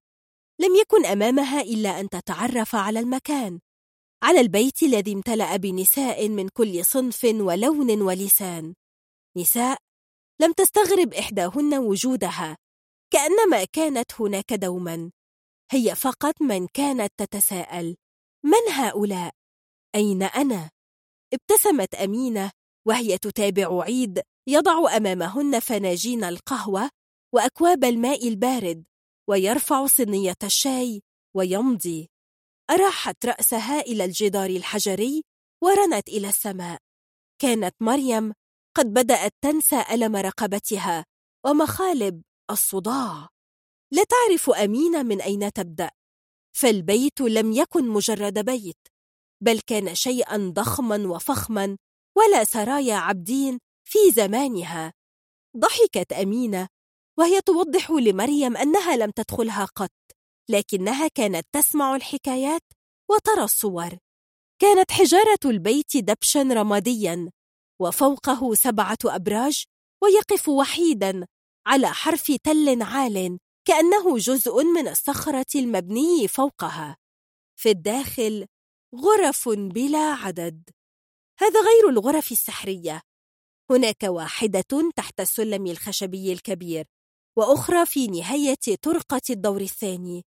لم 0.61 0.75
يكن 0.81 1.07
أمامها 1.07 1.61
إلا 1.61 2.01
أن 2.01 2.09
تتعرف 2.09 2.75
على 2.75 3.01
المكان 3.01 3.61
على 4.23 4.41
البيت 4.41 4.83
الذي 4.83 5.13
امتلأ 5.13 5.57
بنساء 5.57 6.29
من 6.29 6.49
كل 6.49 6.85
صنف 6.85 7.25
ولون 7.25 8.03
ولسان 8.03 8.75
نساء 9.37 9.79
لم 10.41 10.53
تستغرب 10.53 11.15
إحداهن 11.15 11.75
وجودها 11.75 12.57
كأنما 13.13 13.65
كانت 13.65 14.21
هناك 14.21 14.53
دوما 14.53 15.11
هي 15.71 15.95
فقط 15.95 16.43
من 16.43 16.67
كانت 16.67 17.13
تتساءل 17.17 17.97
من 18.45 18.73
هؤلاء؟ 18.73 19.33
أين 19.95 20.23
أنا؟ 20.23 20.71
ابتسمت 21.35 21.95
أمينة 21.95 22.51
وهي 22.89 23.19
تتابع 23.19 23.83
عيد 23.83 24.23
يضع 24.49 24.97
أمامهن 24.97 25.59
فناجين 25.61 26.25
القهوة 26.25 26.91
وأكواب 27.35 27.85
الماء 27.85 28.29
البارد 28.29 28.85
ويرفع 29.29 29.87
صينية 29.87 30.37
الشاي 30.43 31.03
ويمضي. 31.37 32.09
أراحت 32.71 33.27
رأسها 33.27 33.81
إلى 33.81 34.05
الجدار 34.05 34.51
الحجري 34.51 35.23
ورنت 35.63 36.09
إلى 36.09 36.29
السماء. 36.29 36.79
كانت 37.43 37.75
مريم 37.81 38.33
قد 38.77 38.87
بدأت 38.87 39.33
تنسى 39.41 39.85
ألم 39.91 40.17
رقبتها 40.17 41.05
ومخالب 41.47 42.23
الصداع. 42.51 43.29
لا 43.93 44.05
تعرف 44.05 44.51
أمينة 44.51 45.03
من 45.03 45.21
أين 45.21 45.53
تبدأ. 45.53 45.91
فالبيت 46.57 47.21
لم 47.21 47.53
يكن 47.53 47.89
مجرد 47.89 48.39
بيت 48.45 48.79
بل 49.43 49.61
كان 49.61 49.95
شيئا 49.95 50.51
ضخما 50.55 51.09
وفخما 51.09 51.77
ولا 52.17 52.45
سرايا 52.45 52.95
عبدين 52.95 53.59
في 53.85 53.99
زمانها. 54.11 54.93
ضحكت 55.57 56.13
أمينة 56.13 56.69
وهي 57.19 57.41
توضح 57.41 57.91
لمريم 57.91 58.57
أنها 58.57 58.97
لم 58.97 59.11
تدخلها 59.11 59.65
قط 59.65 59.93
لكنها 60.49 61.09
كانت 61.09 61.47
تسمع 61.53 61.97
الحكايات 61.97 62.63
وترى 63.11 63.45
الصور. 63.45 63.99
كانت 64.61 64.91
حجارة 64.91 65.39
البيت 65.45 65.97
دبشا 65.97 66.43
رماديا 66.43 67.31
وفوقه 67.81 68.55
سبعة 68.55 68.99
أبراج 69.05 69.65
ويقف 70.03 70.49
وحيدا 70.49 71.27
على 71.67 71.89
حرف 71.89 72.33
تل 72.43 72.83
عال 72.83 73.39
كأنه 73.65 74.19
جزء 74.19 74.65
من 74.65 74.89
الصخرة 74.89 75.47
المبني 75.55 76.29
فوقها. 76.29 76.97
في 77.57 77.71
الداخل 77.71 78.47
غرف 78.95 79.49
بلا 79.49 80.13
عدد. 80.13 80.71
هذا 81.41 81.61
غير 81.61 81.89
الغرف 81.89 82.33
السحرية. 82.33 83.03
هناك 83.71 84.03
واحدة 84.03 84.91
تحت 84.97 85.21
السلم 85.21 85.67
الخشبي 85.67 86.33
الكبير 86.33 86.85
وأخرى 87.39 87.87
في 87.87 88.07
نهاية 88.07 88.77
طرقة 88.83 89.21
الدور 89.31 89.61
الثاني 89.61 90.25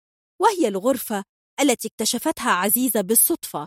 وهي 0.41 0.69
الغرفة 0.69 1.25
التي 1.61 1.89
اكتشفتها 1.89 2.51
عزيزة 2.51 3.01
بالصدفة 3.01 3.67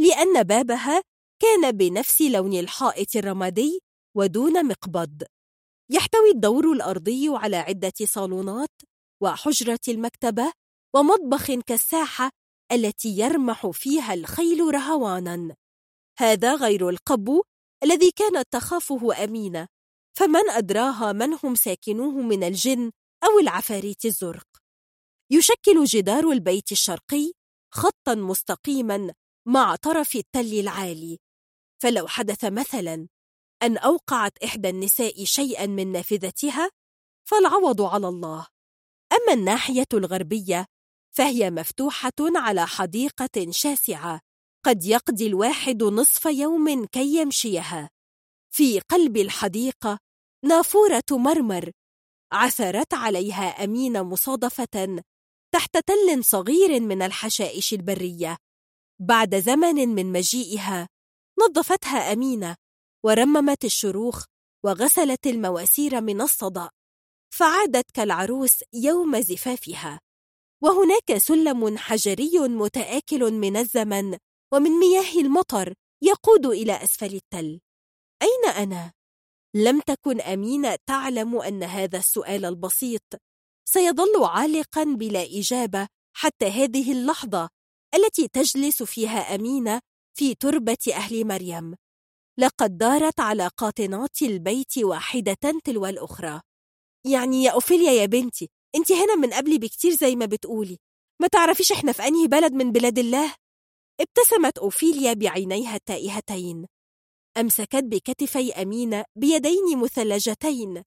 لأن 0.00 0.42
بابها 0.42 1.02
كان 1.42 1.72
بنفس 1.72 2.22
لون 2.22 2.54
الحائط 2.58 3.16
الرمادي 3.16 3.80
ودون 4.16 4.66
مقبض. 4.68 5.22
يحتوي 5.90 6.30
الدور 6.30 6.72
الأرضي 6.72 7.28
على 7.28 7.56
عدة 7.56 7.92
صالونات 8.04 8.82
وحجرة 9.22 9.80
المكتبة 9.88 10.52
ومطبخ 10.94 11.52
كالساحة 11.66 12.30
التي 12.72 13.18
يرمح 13.18 13.66
فيها 13.66 14.14
الخيل 14.14 14.74
رهوانا. 14.74 15.54
هذا 16.18 16.54
غير 16.54 16.88
القبو 16.88 17.42
الذي 17.84 18.10
كانت 18.10 18.44
تخافه 18.50 19.24
أمينة. 19.24 19.68
فمن 20.18 20.50
أدراها 20.50 21.12
من 21.12 21.38
هم 21.44 21.54
ساكنوه 21.54 22.12
من 22.12 22.44
الجن 22.44 22.90
أو 23.24 23.38
العفاريت 23.38 24.04
الزرق. 24.04 24.46
يشكل 25.30 25.84
جدار 25.84 26.30
البيت 26.30 26.72
الشرقي 26.72 27.32
خطا 27.74 28.14
مستقيما 28.14 29.14
مع 29.48 29.76
طرف 29.76 30.16
التل 30.16 30.60
العالي. 30.60 31.18
فلو 31.82 32.06
حدث 32.06 32.44
مثلا 32.44 33.08
أن 33.62 33.76
أوقعت 33.76 34.38
إحدى 34.44 34.68
النساء 34.68 35.24
شيئا 35.24 35.66
من 35.66 35.92
نافذتها 35.92 36.70
فالعوض 37.28 37.82
على 37.82 38.08
الله. 38.08 38.46
أما 39.12 39.32
الناحية 39.32 39.86
الغربية 39.94 40.66
فهي 41.16 41.50
مفتوحة 41.50 42.12
على 42.20 42.66
حديقة 42.66 43.50
شاسعة 43.50 44.20
قد 44.64 44.84
يقضي 44.84 45.26
الواحد 45.26 45.82
نصف 45.82 46.24
يوم 46.24 46.84
كي 46.84 47.16
يمشيها. 47.16 47.90
في 48.54 48.80
قلب 48.80 49.16
الحديقة 49.16 49.98
نافورة 50.44 51.04
مرمر 51.10 51.70
عثرت 52.32 52.94
عليها 52.94 53.64
أمين 53.64 54.02
مصادفة 54.02 55.02
تحت 55.54 55.76
تل 55.76 56.24
صغير 56.24 56.80
من 56.80 57.02
الحشائش 57.02 57.72
البرية. 57.72 58.36
بعد 59.00 59.40
زمن 59.40 59.88
من 59.88 60.12
مجيئها 60.12 60.88
نظفتها 61.40 62.12
أمينة 62.12 62.56
ورممت 63.04 63.64
الشروخ 63.64 64.24
وغسلت 64.64 65.26
المواسير 65.26 66.00
من 66.00 66.20
الصدأ. 66.20 66.70
فعادت 67.34 67.90
كالعروس 67.94 68.54
يوم 68.72 69.20
زفافها. 69.20 70.00
وهناك 70.62 71.18
سلم 71.18 71.78
حجري 71.78 72.38
متآكل 72.38 73.32
من 73.32 73.56
الزمن 73.56 74.18
ومن 74.54 74.70
مياه 74.70 75.20
المطر 75.20 75.74
يقود 76.02 76.46
إلى 76.46 76.82
أسفل 76.84 77.14
التل. 77.14 77.60
أين 78.22 78.52
أنا؟ 78.56 78.92
لم 79.54 79.80
تكن 79.80 80.20
أمينة 80.20 80.78
تعلم 80.86 81.36
أن 81.40 81.62
هذا 81.62 81.98
السؤال 81.98 82.44
البسيط. 82.44 83.02
سيظل 83.68 84.24
عالقا 84.24 84.84
بلا 84.84 85.22
إجابة 85.38 85.88
حتى 86.16 86.46
هذه 86.46 86.92
اللحظة 86.92 87.48
التي 87.94 88.28
تجلس 88.28 88.82
فيها 88.82 89.34
أمينة 89.34 89.80
في 90.18 90.34
تربة 90.34 90.92
أهل 90.92 91.26
مريم. 91.26 91.74
لقد 92.38 92.78
دارت 92.78 93.20
على 93.20 93.50
قاطنات 93.56 94.22
البيت 94.22 94.78
واحدة 94.78 95.36
تلو 95.64 95.86
الأخرى. 95.86 96.40
يعني 97.06 97.42
يا 97.42 97.50
أوفيليا 97.50 97.92
يا 97.92 98.06
بنتي 98.06 98.50
أنت 98.74 98.92
هنا 98.92 99.14
من 99.14 99.32
قبلي 99.32 99.58
بكتير 99.58 99.92
زي 99.92 100.16
ما 100.16 100.26
بتقولي. 100.26 100.78
ما 101.22 101.28
تعرفيش 101.28 101.72
إحنا 101.72 101.92
في 101.92 102.02
أنهي 102.02 102.26
بلد 102.26 102.52
من 102.52 102.72
بلاد 102.72 102.98
الله؟ 102.98 103.34
ابتسمت 104.00 104.58
أوفيليا 104.58 105.12
بعينيها 105.12 105.74
التائهتين 105.76 106.66
أمسكت 107.36 107.84
بكتفي 107.84 108.52
أمينة 108.52 109.04
بيدين 109.16 109.78
مثلجتين 109.78 110.82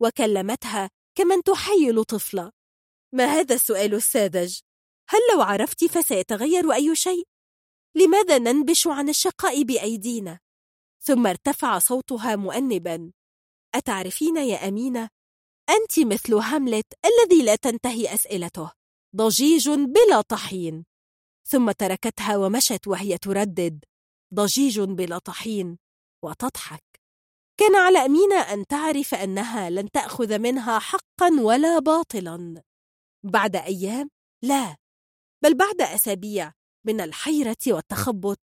وكلمتها 0.00 0.90
كمن 1.14 1.42
تحيل 1.42 2.04
طفلة 2.04 2.52
ما 3.12 3.24
هذا 3.24 3.54
السؤال 3.54 3.94
الساذج؟ 3.94 4.58
هل 5.08 5.18
لو 5.34 5.42
عرفت 5.42 5.84
فسيتغير 5.84 6.72
أي 6.72 6.96
شيء؟ 6.96 7.24
لماذا 7.94 8.38
ننبش 8.38 8.86
عن 8.86 9.08
الشقاء 9.08 9.62
بأيدينا؟ 9.62 10.38
ثم 11.02 11.26
ارتفع 11.26 11.78
صوتها 11.78 12.36
مؤنبا 12.36 13.12
أتعرفين 13.74 14.36
يا 14.36 14.68
أمينة 14.68 15.08
أنت 15.70 16.06
مثل 16.06 16.34
هاملت 16.34 16.86
الذي 17.04 17.42
لا 17.42 17.56
تنتهي 17.56 18.14
أسئلته 18.14 18.72
ضجيج 19.16 19.70
بلا 19.70 20.20
طحين 20.20 20.84
ثم 21.50 21.70
تركتها 21.70 22.36
ومشت 22.36 22.86
وهي 22.88 23.18
تردد. 23.18 23.84
ضجيج 24.34 24.80
بلا 24.80 25.18
طحين. 25.18 25.78
وتضحك. 26.24 27.00
كان 27.60 27.76
على 27.76 27.98
أمينة 27.98 28.36
أن 28.36 28.66
تعرف 28.66 29.14
أنها 29.14 29.70
لن 29.70 29.90
تأخذ 29.90 30.38
منها 30.38 30.78
حقا 30.78 31.40
ولا 31.40 31.78
باطلا. 31.78 32.62
بعد 33.24 33.56
أيام 33.56 34.10
لا. 34.44 34.76
بل 35.44 35.54
بعد 35.54 35.80
أسابيع 35.80 36.52
من 36.86 37.00
الحيرة 37.00 37.56
والتخبط 37.66 38.40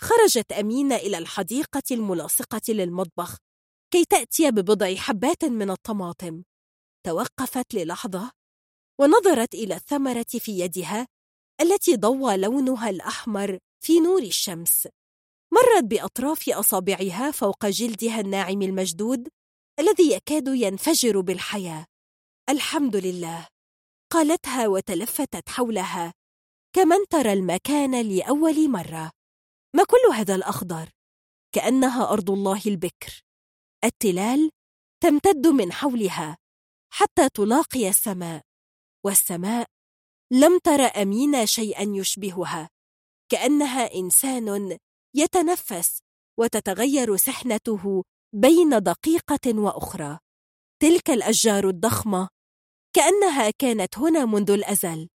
خرجت 0.00 0.52
أمينة 0.52 0.96
إلى 0.96 1.18
الحديقة 1.18 1.82
الملاصقة 1.90 2.62
للمطبخ 2.68 3.38
كي 3.90 4.04
تأتي 4.04 4.50
ببضع 4.50 4.94
حبات 4.94 5.44
من 5.44 5.70
الطماطم. 5.70 6.42
توقفت 7.06 7.74
للحظة 7.74 8.30
ونظرت 9.00 9.54
إلى 9.54 9.74
الثمرة 9.74 10.26
في 10.38 10.58
يدها 10.58 11.08
التي 11.60 11.96
ضوى 11.96 12.36
لونها 12.36 12.90
الأحمر 12.90 13.58
في 13.84 14.00
نور 14.00 14.22
الشمس. 14.22 14.88
مرت 15.52 15.84
بأطراف 15.84 16.48
أصابعها 16.48 17.30
فوق 17.30 17.66
جلدها 17.66 18.20
الناعم 18.20 18.62
المشدود 18.62 19.28
الذي 19.78 20.12
يكاد 20.12 20.48
ينفجر 20.48 21.20
بالحياة. 21.20 21.86
الحمد 22.48 22.96
لله. 22.96 23.48
قالتها 24.12 24.68
وتلفتت 24.68 25.48
حولها. 25.48 26.12
كمن 26.72 27.06
ترى 27.10 27.32
المكان 27.32 28.08
لأول 28.08 28.70
مرة. 28.70 29.10
ما 29.76 29.84
كل 29.84 30.14
هذا 30.14 30.34
الأخضر؟ 30.34 30.90
كأنها 31.52 32.12
أرض 32.12 32.30
الله 32.30 32.62
البكر. 32.66 33.22
التلال 33.84 34.50
تمتد 35.02 35.46
من 35.46 35.72
حولها 35.72 36.36
حتى 36.92 37.28
تلاقي 37.28 37.88
السماء. 37.88 38.42
والسماء 39.04 39.66
لم 40.34 40.58
تر 40.58 40.80
أمينة 41.02 41.44
شيئا 41.44 41.82
يشبهها. 41.82 42.68
كأنها 43.28 43.94
إنسان 43.94 44.78
يتنفس 45.16 45.98
وتتغير 46.38 47.16
سحنته 47.16 48.04
بين 48.34 48.68
دقيقة 48.82 49.58
وأخرى. 49.58 50.18
تلك 50.82 51.10
الأشجار 51.10 51.68
الضخمة 51.68 52.28
كأنها 52.96 53.50
كانت 53.50 53.98
هنا 53.98 54.24
منذ 54.24 54.50
الأزل 54.50 55.08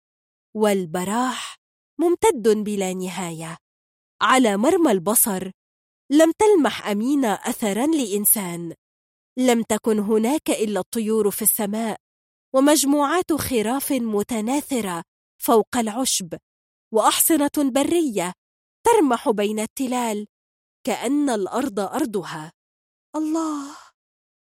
والبراح 0.56 1.56
ممتد 2.00 2.48
بلا 2.48 2.94
نهاية. 2.94 3.58
على 4.22 4.58
مرمى 4.58 4.92
البصر 4.92 5.52
لم 6.12 6.32
تلمح 6.32 6.88
أمينة 6.88 7.34
أثرا 7.34 7.88
لإنسان. 7.88 8.74
لم 9.38 9.64
تكن 9.64 10.00
هناك 10.00 10.50
إلا 10.50 10.80
الطيور 10.80 11.32
في 11.32 11.42
السماء 11.42 11.98
ومجموعات 12.56 13.34
خراف 13.34 13.92
متناثرة 13.92 15.04
فوق 15.42 15.78
العشب 15.78 16.38
وأحصنة 16.94 17.52
برية 17.58 18.34
ترمح 18.86 19.30
بين 19.30 19.60
التلال 19.60 20.28
كأن 20.84 21.30
الأرض 21.30 21.80
أرضها. 21.80 22.52
الله! 23.16 23.76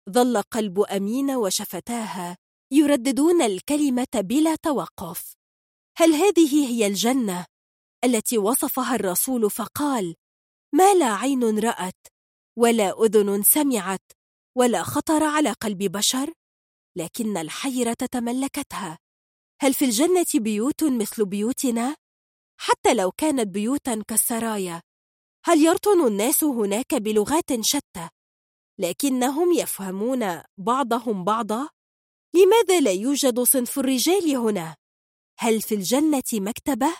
ظل 0.09 0.41
قلب 0.41 0.80
أمين 0.80 1.31
وشفتاها 1.31 2.38
يرددون 2.72 3.41
الكلمة 3.41 4.07
بلا 4.15 4.55
توقف. 4.55 5.34
هل 5.97 6.13
هذه 6.13 6.68
هي 6.68 6.88
الجنة 6.88 7.45
التي 8.03 8.38
وصفها 8.38 8.95
الرسول 8.95 9.51
فقال 9.51 10.15
ما 10.76 10.93
لا 10.93 11.13
عين 11.13 11.59
رأت 11.59 12.07
ولا 12.57 13.03
أذن 13.05 13.43
سمعت 13.43 14.11
ولا 14.57 14.84
خطر 14.84 15.23
على 15.23 15.51
قلب 15.51 15.77
بشر 15.77 16.34
لكن 16.97 17.38
الحيرة 17.38 17.93
تملكتها 17.93 18.99
هل 19.63 19.73
في 19.73 19.85
الجنة 19.85 20.25
بيوت 20.35 20.83
مثل 20.83 21.25
بيوتنا؟ 21.25 21.95
حتى 22.59 22.93
لو 22.93 23.11
كانت 23.11 23.47
بيوتا 23.47 24.03
كالسرايا 24.07 24.81
هل 25.45 25.61
يرطن 25.61 26.07
الناس 26.07 26.43
هناك 26.43 26.95
بلغات 26.95 27.61
شتى؟ 27.61 28.09
لكنهم 28.79 29.51
يفهمون 29.53 30.41
بعضهم 30.57 31.23
بعضا؟ 31.23 31.69
لماذا 32.35 32.79
لا 32.79 32.91
يوجد 32.91 33.39
صنف 33.39 33.79
الرجال 33.79 34.35
هنا؟ 34.35 34.75
هل 35.39 35.61
في 35.61 35.75
الجنة 35.75 36.23
مكتبة؟ 36.33 36.95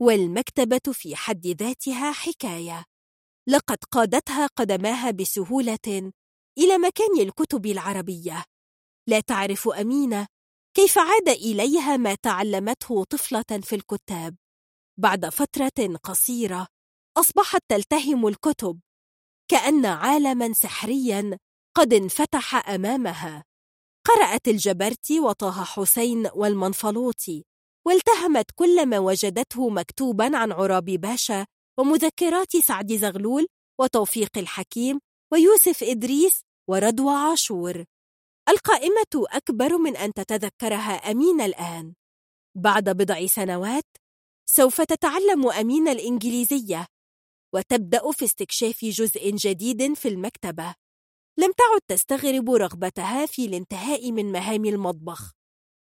والمكتبة 0.00 0.92
في 0.92 1.16
حد 1.16 1.46
ذاتها 1.46 2.12
حكاية. 2.12 2.84
لقد 3.48 3.78
قادتها 3.90 4.46
قدماها 4.46 5.10
بسهولة 5.10 6.12
إلى 6.58 6.78
مكان 6.78 7.20
الكتب 7.20 7.66
العربية. 7.66 8.44
لا 9.08 9.20
تعرف 9.20 9.68
أمينة 9.68 10.26
كيف 10.76 10.98
عاد 10.98 11.28
إليها 11.28 11.96
ما 11.96 12.14
تعلمته 12.14 13.04
طفلة 13.04 13.60
في 13.62 13.74
الكتاب؟ 13.74 14.36
بعد 15.00 15.28
فترة 15.28 15.96
قصيرة 16.02 16.66
أصبحت 17.18 17.60
تلتهم 17.68 18.26
الكتب 18.28 18.80
كأن 19.50 19.86
عالما 19.86 20.52
سحريا 20.52 21.38
قد 21.76 21.94
انفتح 21.94 22.68
أمامها. 22.68 23.44
قرأت 24.06 24.48
الجبرتي 24.48 25.20
وطه 25.20 25.64
حسين 25.64 26.30
والمنفلوطي 26.34 27.44
والتهمت 27.86 28.50
كل 28.54 28.86
ما 28.86 28.98
وجدته 28.98 29.68
مكتوبا 29.70 30.36
عن 30.36 30.52
عرابي 30.52 30.98
باشا 30.98 31.46
ومذكرات 31.78 32.56
سعد 32.56 32.92
زغلول 32.92 33.46
وتوفيق 33.80 34.38
الحكيم 34.38 35.00
ويوسف 35.32 35.82
إدريس 35.82 36.40
ورضوى 36.70 37.14
عاشور. 37.14 37.84
القائمة 38.48 39.26
أكبر 39.32 39.78
من 39.78 39.96
أن 39.96 40.12
تتذكرها 40.12 41.10
أمين 41.10 41.40
الآن. 41.40 41.94
بعد 42.56 42.88
بضع 42.88 43.26
سنوات 43.26 43.96
سوف 44.48 44.80
تتعلم 44.80 45.50
أمين 45.50 45.88
الإنجليزية 45.88 46.86
وتبدأ 47.54 48.12
في 48.12 48.24
استكشاف 48.24 48.84
جزء 48.84 49.30
جديد 49.30 49.94
في 49.94 50.08
المكتبة. 50.08 50.74
لم 51.38 51.52
تعد 51.52 51.80
تستغرب 51.88 52.50
رغبتها 52.50 53.26
في 53.26 53.44
الانتهاء 53.44 54.12
من 54.12 54.32
مهام 54.32 54.64
المطبخ. 54.64 55.32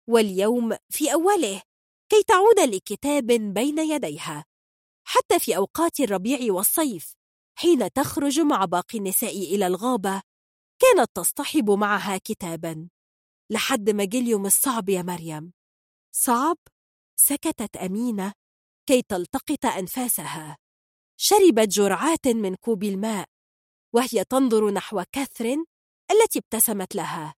واليوم 0.09 0.77
في 0.91 1.13
أوله 1.13 1.63
كي 2.09 2.23
تعود 2.23 2.61
لكتاب 2.61 3.27
بين 3.27 3.79
يديها. 3.79 4.45
حتى 5.05 5.39
في 5.39 5.57
أوقات 5.57 6.01
الربيع 6.01 6.53
والصيف 6.53 7.15
حين 7.59 7.93
تخرج 7.93 8.41
مع 8.41 8.65
باقي 8.65 8.99
النساء 8.99 9.37
إلى 9.55 9.67
الغابة 9.67 10.23
كانت 10.79 11.11
تصطحب 11.15 11.71
معها 11.71 12.19
كتابا. 12.19 12.89
لحد 13.51 13.91
ما 13.91 14.05
جه 14.05 14.19
اليوم 14.19 14.47
الصعب 14.47 14.89
يا 14.89 15.03
مريم. 15.03 15.53
صعب؟ 16.13 16.57
سكتت 17.17 17.77
أمينة 17.77 18.33
كي 18.87 19.03
تلتقط 19.03 19.67
أنفاسها. 19.67 20.57
شربت 21.21 21.69
جرعات 21.69 22.29
من 22.29 22.55
كوب 22.55 22.85
الماء 22.85 23.29
وهي 23.95 24.25
تنظر 24.31 24.71
نحو 24.71 25.05
كاثرين 25.13 25.65
التي 26.11 26.39
ابتسمت 26.39 26.95
لها. 26.95 27.35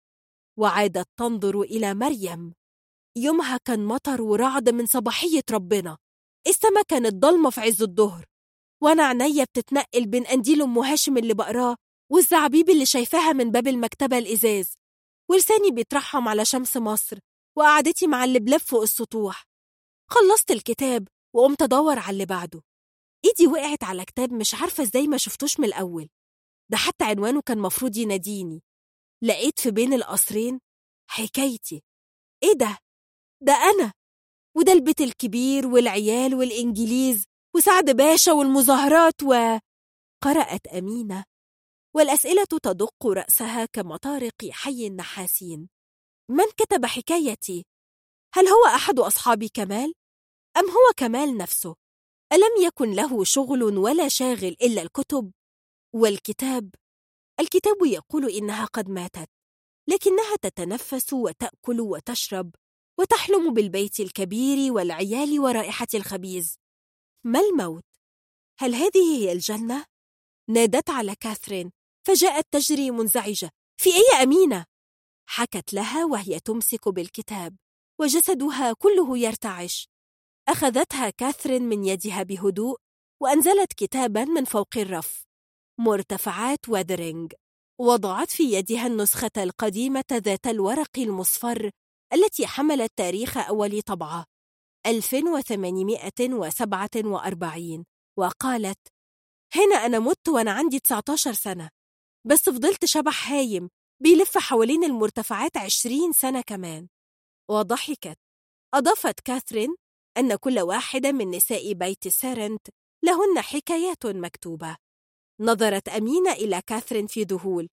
وعادت 0.58 1.08
تنظر 1.16 1.60
إلى 1.60 1.94
مريم. 1.94 2.54
يومها 3.16 3.56
كان 3.64 3.84
مطر 3.84 4.22
ورعد 4.22 4.68
من 4.68 4.86
صباحية 4.86 5.42
ربنا. 5.50 5.98
السما 6.46 6.82
كانت 6.82 7.14
ضلمة 7.14 7.50
في 7.50 7.60
عز 7.60 7.82
الظهر 7.82 8.24
وأنا 8.82 9.02
عينيا 9.02 9.44
بتتنقل 9.44 10.06
بين 10.06 10.24
قنديل 10.24 10.62
أم 10.62 10.78
هاشم 10.78 11.18
اللي 11.18 11.34
بقراه 11.34 11.76
والزعبيب 12.12 12.70
اللي 12.70 12.86
شايفاها 12.86 13.32
من 13.32 13.50
باب 13.50 13.66
المكتبة 13.68 14.18
الإزاز. 14.18 14.74
ولساني 15.30 15.70
بيترحم 15.70 16.28
على 16.28 16.44
شمس 16.44 16.76
مصر 16.76 17.18
وقعدتي 17.56 18.06
مع 18.06 18.24
اللبلب 18.24 18.60
فوق 18.60 18.82
السطوح. 18.82 19.44
خلصت 20.10 20.50
الكتاب 20.50 21.08
وقمت 21.34 21.62
أدور 21.62 21.98
على 21.98 22.10
اللي 22.10 22.26
بعده. 22.26 22.62
إيدي 23.24 23.46
وقعت 23.52 23.84
على 23.84 24.04
كتاب 24.04 24.32
مش 24.32 24.54
عارفة 24.54 24.82
إزاي 24.82 25.06
ما 25.06 25.16
شفتوش 25.16 25.60
من 25.60 25.66
الأول. 25.66 26.08
ده 26.70 26.76
حتى 26.76 27.04
عنوانه 27.04 27.42
كان 27.42 27.58
مفروض 27.58 27.96
يناديني. 27.96 28.62
لقيت 29.22 29.60
في 29.60 29.70
بين 29.70 29.92
القصرين 29.92 30.60
حكايتي. 31.10 31.82
إيه 32.42 32.52
ده؟ 32.54 32.78
ده 33.42 33.52
أنا! 33.52 33.92
وده 34.56 34.72
البيت 34.72 35.00
الكبير 35.00 35.66
والعيال 35.66 36.34
والإنجليز 36.34 37.24
وسعد 37.56 37.90
باشا 37.90 38.32
والمظاهرات 38.32 39.22
و 39.22 39.58
قرأت 40.24 40.66
أمينة 40.66 41.24
والأسئلة 41.94 42.44
تدق 42.44 43.06
رأسها 43.06 43.64
كمطارق 43.64 44.50
حي 44.50 44.86
النحاسين 44.86 45.68
من 46.30 46.44
كتب 46.56 46.86
حكايتي؟ 46.86 47.66
هل 48.34 48.48
هو 48.48 48.66
أحد 48.66 48.98
أصحاب 48.98 49.44
كمال؟ 49.44 49.94
أم 50.56 50.70
هو 50.70 50.92
كمال 50.96 51.36
نفسه؟ 51.36 51.76
ألم 52.32 52.66
يكن 52.66 52.90
له 52.90 53.24
شغل 53.24 53.62
ولا 53.62 54.08
شاغل 54.08 54.56
إلا 54.62 54.82
الكتب؟ 54.82 55.32
والكتاب؟ 55.94 56.74
الكتاب 57.40 57.76
يقول 57.86 58.30
إنها 58.30 58.64
قد 58.64 58.88
ماتت 58.88 59.30
لكنها 59.88 60.36
تتنفس 60.42 61.12
وتأكل 61.12 61.80
وتشرب 61.80 62.54
وتحلم 62.98 63.54
بالبيت 63.54 64.00
الكبير 64.00 64.72
والعيال 64.72 65.40
ورائحة 65.40 65.88
الخبيز 65.94 66.58
ما 67.24 67.40
الموت؟ 67.40 67.84
هل 68.58 68.74
هذه 68.74 69.16
هي 69.18 69.32
الجنة؟ 69.32 69.84
نادت 70.50 70.90
على 70.90 71.14
كاثرين 71.14 71.79
فجاءت 72.06 72.46
تجري 72.50 72.90
منزعجة. 72.90 73.50
في 73.80 73.90
أي 73.90 74.22
أمينة؟ 74.22 74.64
حكت 75.28 75.72
لها 75.72 76.04
وهي 76.04 76.40
تمسك 76.40 76.88
بالكتاب 76.88 77.56
وجسدها 78.00 78.72
كله 78.72 79.18
يرتعش. 79.18 79.88
أخذتها 80.48 81.10
كاثرين 81.10 81.62
من 81.62 81.84
يدها 81.84 82.22
بهدوء 82.22 82.78
وأنزلت 83.22 83.72
كتابا 83.72 84.24
من 84.24 84.44
فوق 84.44 84.76
الرف. 84.76 85.24
مرتفعات 85.80 86.68
وادرينج 86.68 87.32
وضعت 87.80 88.30
في 88.30 88.42
يدها 88.42 88.86
النسخة 88.86 89.30
القديمة 89.36 90.04
ذات 90.12 90.46
الورق 90.46 90.98
المصفر 90.98 91.70
التي 92.12 92.46
حملت 92.46 92.92
تاريخ 92.96 93.36
أول 93.36 93.82
طبعة. 93.82 94.24
1847 94.86 97.84
وقالت 98.18 98.78
هنا 99.54 99.76
أنا 99.86 99.98
مت 99.98 100.28
وأنا 100.28 100.52
عندي 100.52 100.78
19 100.78 101.32
سنة. 101.32 101.70
بس 102.26 102.42
فضلت 102.48 102.84
شبح 102.84 103.30
هايم 103.32 103.70
بيلف 104.02 104.38
حوالين 104.38 104.84
المرتفعات 104.84 105.56
20 105.56 106.12
سنة 106.12 106.40
كمان. 106.40 106.88
وضحكت 107.50 108.18
أضافت 108.74 109.20
كاثرين 109.20 109.74
أن 110.16 110.34
كل 110.36 110.60
واحدة 110.60 111.12
من 111.12 111.30
نساء 111.30 111.72
بيت 111.72 112.08
سيرنت 112.08 112.68
لهن 113.04 113.40
حكايات 113.40 114.06
مكتوبة. 114.06 114.76
نظرت 115.40 115.88
أمينة 115.88 116.32
إلى 116.32 116.62
كاثرين 116.66 117.06
في 117.06 117.22
ذهول 117.22 117.68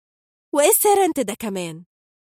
وإيه 0.54 0.72
سيرنت 0.72 1.20
ده 1.20 1.34
كمان؟ 1.34 1.86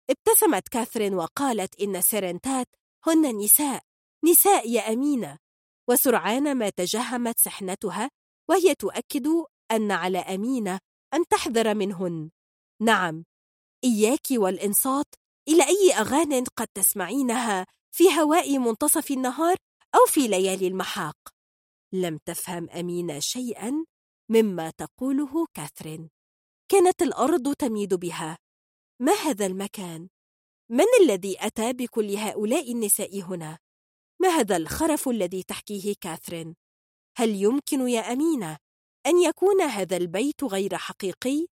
ابتسمت 0.09 0.67
كاثرين 0.67 1.13
وقالت 1.13 1.81
إن 1.81 2.01
سيرنتات 2.01 2.67
هن 3.07 3.37
نساء 3.37 3.83
نساء 4.25 4.69
يا 4.69 4.93
أمينة. 4.93 5.37
وسرعان 5.89 6.55
ما 6.57 6.69
تجهمت 6.69 7.39
سحنتها 7.39 8.09
وهي 8.49 8.75
تؤكد 8.75 9.27
أن 9.71 9.91
على 9.91 10.17
أمينة 10.19 10.79
أن 11.13 11.27
تحذر 11.27 11.73
منهن 11.73 12.31
نعم 12.81 13.25
إياك 13.83 14.27
والإنصات 14.31 15.15
إلى 15.47 15.63
أي 15.63 15.93
أغان 15.93 16.43
قد 16.43 16.67
تسمعينها 16.67 17.65
في 17.91 18.03
هواء 18.19 18.57
منتصف 18.57 19.11
النهار 19.11 19.55
أو 19.95 20.05
في 20.07 20.27
ليالي 20.27 20.67
المحاق 20.67 21.15
لم 21.93 22.17
تفهم 22.25 22.69
أمينة 22.69 23.19
شيئا 23.19 23.85
مما 24.29 24.69
تقوله 24.69 25.45
كاثرين 25.53 26.09
كانت 26.71 27.01
الأرض 27.01 27.55
تميد 27.55 27.93
بها 27.93 28.37
ما 29.01 29.11
هذا 29.11 29.45
المكان؟ 29.45 30.09
من 30.71 30.85
الذي 31.01 31.37
أتى 31.39 31.73
بكل 31.73 32.15
هؤلاء 32.15 32.71
النساء 32.71 33.21
هنا؟ 33.21 33.57
ما 34.21 34.29
هذا 34.29 34.57
الخرف 34.57 35.09
الذي 35.09 35.43
تحكيه 35.43 35.93
كاثرين؟ 36.01 36.55
هل 37.17 37.29
يمكن 37.29 37.89
يا 37.89 38.13
أمينة 38.13 38.57
أن 39.09 39.17
يكون 39.17 39.61
هذا 39.61 39.97
البيت 39.97 40.43
غير 40.43 40.77
حقيقي؟ 40.77 41.47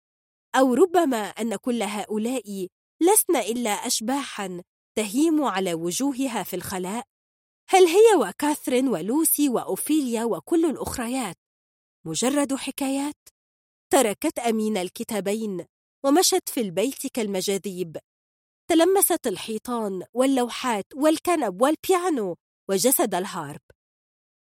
أو 0.54 0.74
ربما 0.74 1.16
أن 1.16 1.56
كل 1.56 1.82
هؤلاء 1.82 2.68
لسن 3.00 3.36
إلا 3.36 3.70
أشباحا 3.70 4.62
تهيم 4.96 5.44
على 5.44 5.74
وجوهها 5.74 6.42
في 6.42 6.56
الخلاء؟ 6.56 7.04
هل 7.68 7.86
هي 7.86 8.14
وكاثرين 8.20 8.88
ولوسي 8.88 9.48
وأوفيليا 9.48 10.24
وكل 10.24 10.64
الأخريات 10.64 11.36
مجرد 12.06 12.54
حكايات؟ 12.54 13.28
تركت 13.92 14.38
أمينة 14.38 14.80
الكتابين 14.80 15.66
ومشت 16.04 16.48
في 16.48 16.60
البيت 16.60 17.06
كالمجاذيب 17.06 17.96
تلمست 18.70 19.26
الحيطان 19.26 20.02
واللوحات 20.12 20.86
والكنب 20.94 21.62
والبيانو 21.62 22.36
وجسد 22.68 23.14
الهارب 23.14 23.60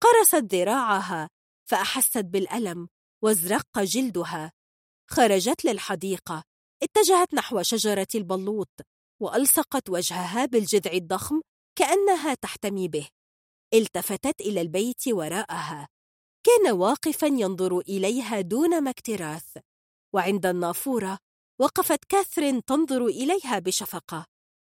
قرصت 0.02 0.56
ذراعها 0.56 1.30
فأحست 1.70 2.18
بالألم 2.18 2.88
وازرق 3.24 3.80
جلدها. 3.80 4.52
خرجت 5.12 5.66
للحديقة. 5.66 6.44
اتجهت 6.84 7.34
نحو 7.34 7.62
شجرة 7.62 8.08
البلوط 8.16 8.70
وألصقت 9.22 9.90
وجهها 9.90 10.46
بالجذع 10.46 10.92
الضخم 10.92 11.42
كأنها 11.80 12.34
تحتمي 12.34 12.88
به. 12.88 13.08
التفتت 13.74 14.42
إلى 14.42 14.62
البيت 14.62 15.08
وراءها. 15.08 15.88
كان 16.46 16.72
واقفا 16.72 17.28
ينظر 17.28 17.80
إليها 17.80 18.42
دون 18.42 18.84
ما 18.84 18.90
اكتراث. 18.90 19.58
وعند 20.16 20.46
النافورة 20.46 21.18
وقفت 21.62 22.06
كاثرين 22.10 22.66
تنظر 22.66 23.06
إليها 23.06 23.60
بشفقة. 23.60 24.26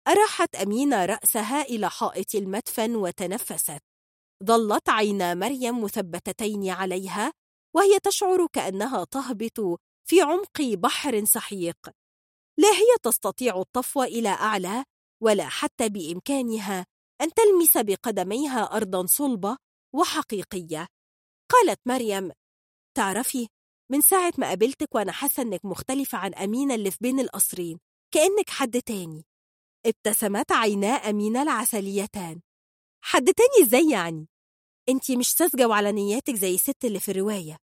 أراحت 0.09 0.57
أمينة 0.57 1.05
رأسها 1.05 1.63
إلى 1.63 1.91
حائط 1.91 2.35
المدفن 2.35 2.97
وتنفست. 2.97 3.83
ظلت 4.45 4.89
عينا 4.89 5.35
مريم 5.35 5.85
مثبتتين 5.85 6.71
عليها 6.71 7.33
وهي 7.77 8.01
تشعر 8.01 8.47
كأنها 8.47 9.05
تهبط 9.05 9.81
في 10.09 10.21
عمق 10.21 10.63
بحر 10.63 11.25
سحيق. 11.25 11.91
لا 12.59 12.69
هي 12.69 12.97
تستطيع 13.03 13.61
الطفو 13.61 14.03
إلى 14.03 14.29
أعلى 14.29 14.85
ولا 15.23 15.49
حتى 15.49 15.89
بإمكانها 15.89 16.87
أن 17.21 17.31
تلمس 17.35 17.77
بقدميها 17.77 18.63
أرضا 18.63 19.07
صلبة 19.07 19.57
وحقيقية. 19.95 20.87
قالت 21.51 21.81
مريم 21.87 22.33
تعرفي 22.97 23.49
من 23.93 24.01
ساعة 24.01 24.33
ما 24.39 24.49
قابلتك 24.49 24.95
وأنا 24.95 25.13
حاسة 25.13 25.43
إنك 25.43 25.65
مختلفة 25.65 26.19
عن 26.19 26.35
أمينة 26.35 26.75
اللي 26.75 26.91
في 26.91 26.99
بين 27.01 27.21
القصرين 27.21 27.79
كأنك 28.15 28.51
حد 28.51 28.83
تاني. 28.83 29.25
ابتسمت 29.87 30.53
عينا 30.53 30.89
أمينة 30.89 31.43
العسليتان. 31.43 32.41
حد 33.05 33.25
تاني 33.25 33.67
إزاي 33.67 33.91
يعني؟ 33.91 34.29
أنتي 34.89 35.17
مش 35.17 35.33
ساذجة 35.33 35.69
وعلى 35.69 35.93
نياتك 35.93 36.35
زي 36.35 36.55
الست 36.55 36.85
اللي 36.85 37.01
في 37.01 37.11
الرواية. 37.11 37.66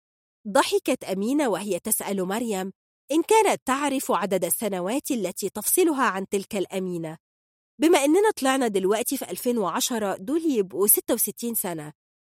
ضحكت 0.48 1.04
أمينة 1.04 1.50
وهي 1.50 1.80
تسأل 1.80 2.26
مريم 2.26 2.72
إن 3.12 3.24
كانت 3.24 3.62
تعرف 3.66 4.12
عدد 4.12 4.46
السنوات 4.46 5.12
التي 5.12 5.50
تفصلها 5.50 6.04
عن 6.04 6.28
تلك 6.28 6.56
الأمينة؟ 6.56 7.18
بما 7.82 8.06
إننا 8.06 8.32
طلعنا 8.32 8.68
دلوقتي 8.68 9.18
في 9.18 9.32
2010 9.32 10.16
دول 10.16 10.46
يبقوا 10.46 10.88
66 10.88 11.56
سنة. 11.56 11.94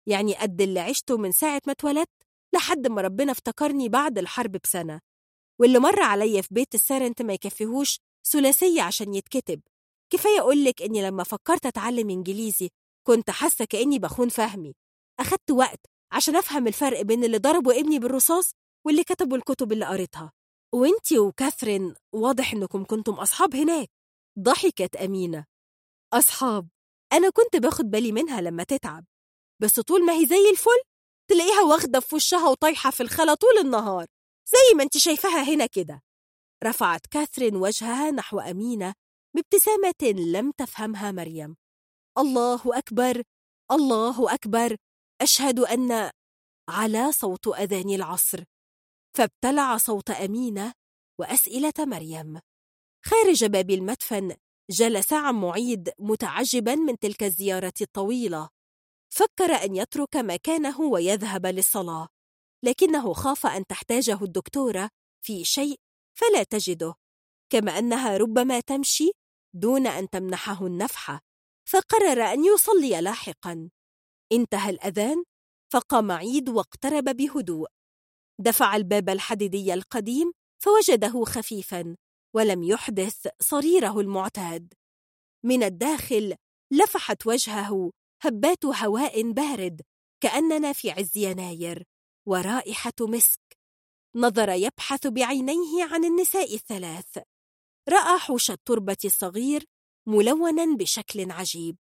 يعني 0.07 0.35
قد 0.35 0.61
اللي 0.61 0.79
عشته 0.79 1.17
من 1.17 1.31
ساعة 1.31 1.61
ما 1.67 1.71
اتولدت 1.71 2.09
لحد 2.55 2.87
ما 2.87 3.01
ربنا 3.01 3.31
افتكرني 3.31 3.89
بعد 3.89 4.17
الحرب 4.17 4.57
بسنة. 4.63 4.99
واللي 5.59 5.79
مر 5.79 6.01
عليا 6.01 6.41
في 6.41 6.47
بيت 6.51 6.75
السارنت 6.75 7.21
ما 7.21 7.33
يكفيهوش 7.33 7.99
ثلاثية 8.31 8.81
عشان 8.81 9.13
يتكتب. 9.13 9.61
كفاية 10.09 10.39
أقولك 10.39 10.81
إني 10.81 11.01
لما 11.07 11.23
فكرت 11.23 11.65
أتعلم 11.65 12.09
إنجليزي 12.09 12.69
كنت 13.07 13.29
حاسة 13.29 13.65
كأني 13.65 13.99
بخون 13.99 14.29
فهمي. 14.29 14.73
أخدت 15.19 15.51
وقت 15.51 15.92
عشان 16.13 16.35
أفهم 16.35 16.67
الفرق 16.67 17.01
بين 17.01 17.23
اللي 17.23 17.37
ضربوا 17.37 17.79
ابني 17.79 17.99
بالرصاص 17.99 18.51
واللي 18.85 19.03
كتبوا 19.03 19.37
الكتب 19.37 19.71
اللي 19.71 19.85
قريتها. 19.85 20.31
وانتي 20.75 21.19
وكاثرين 21.19 21.95
واضح 22.15 22.53
إنكم 22.53 22.85
كنتم 22.85 23.13
أصحاب 23.13 23.55
هناك. 23.55 23.89
ضحكت 24.39 24.95
أمينة. 24.95 25.45
أصحاب. 26.13 26.69
أنا 27.13 27.29
كنت 27.29 27.55
باخد 27.55 27.85
بالي 27.85 28.11
منها 28.11 28.41
لما 28.41 28.63
تتعب. 28.63 29.05
بس 29.61 29.79
طول 29.79 30.05
ما 30.05 30.13
هي 30.13 30.25
زي 30.25 30.49
الفل 30.51 30.81
تلاقيها 31.29 31.61
واخدة 31.61 31.99
في 31.99 32.15
وشها 32.15 32.49
وطايحة 32.49 32.91
في 32.91 33.03
الخلا 33.03 33.33
طول 33.33 33.57
النهار. 33.61 34.07
زي 34.47 34.77
ما 34.77 34.83
أنت 34.83 34.97
شايفاها 34.97 35.43
هنا 35.53 35.65
كده. 35.65 36.01
رفعت 36.63 37.07
كاثرين 37.07 37.55
وجهها 37.55 38.11
نحو 38.11 38.39
أمينة 38.39 38.93
بابتسامة 39.35 40.21
لم 40.31 40.51
تفهمها 40.51 41.11
مريم. 41.11 41.55
الله 42.17 42.77
أكبر! 42.77 43.23
الله 43.71 44.33
أكبر! 44.33 44.77
أشهد 45.23 45.59
أن 45.59 46.11
على 46.69 47.11
صوت 47.11 47.47
أذان 47.47 47.89
العصر 47.89 48.43
فابتلع 49.17 49.77
صوت 49.77 50.09
أمينة 50.09 50.73
وأسئلة 51.19 51.73
مريم. 51.79 52.39
خارج 53.05 53.45
باب 53.45 53.69
المدفن 53.69 54.35
جلس 54.71 55.13
عم 55.13 55.41
معيد 55.41 55.89
متعجبا 55.99 56.75
من 56.75 56.99
تلك 56.99 57.23
الزيارة 57.23 57.73
الطويلة. 57.81 58.49
فكر 59.13 59.51
أن 59.51 59.75
يترك 59.75 60.15
مكانه 60.15 60.81
ويذهب 60.81 61.45
للصلاة 61.45 62.07
لكنه 62.63 63.13
خاف 63.13 63.45
أن 63.45 63.65
تحتاجه 63.67 64.23
الدكتورة 64.23 64.89
في 65.25 65.45
شيء 65.45 65.79
فلا 66.19 66.43
تجده 66.43 66.95
كما 67.49 67.79
أنها 67.79 68.17
ربما 68.17 68.59
تمشي 68.59 69.11
دون 69.53 69.87
أن 69.87 70.09
تمنحه 70.09 70.65
النفحة. 70.67 71.21
فقرر 71.69 72.21
أن 72.33 72.45
يصلي 72.45 73.01
لاحقا. 73.01 73.69
انتهى 74.31 74.69
الأذان 74.69 75.23
فقام 75.73 76.11
عيد 76.11 76.49
واقترب 76.49 77.03
بهدوء. 77.03 77.67
دفع 78.39 78.75
الباب 78.75 79.09
الحديدي 79.09 79.73
القديم 79.73 80.31
فوجده 80.63 81.23
خفيفا 81.23 81.95
ولم 82.35 82.63
يحدث 82.63 83.27
صريره 83.39 83.99
المعتاد. 83.99 84.73
من 85.45 85.63
الداخل 85.63 86.35
لفحت 86.71 87.27
وجهه 87.27 87.91
هبات 88.21 88.65
هواء 88.65 89.31
بارد 89.31 89.81
كأننا 90.21 90.73
في 90.73 90.91
عز 90.91 91.17
يناير 91.17 91.83
ورائحة 92.27 92.93
مسك. 93.01 93.57
نظر 94.15 94.49
يبحث 94.49 95.07
بعينيه 95.07 95.83
عن 95.91 96.05
النساء 96.05 96.55
الثلاث. 96.55 97.17
رأى 97.89 98.19
حوش 98.19 98.51
التربة 98.51 98.97
الصغير 99.05 99.65
ملونا 100.07 100.75
بشكل 100.75 101.31
عجيب. 101.31 101.77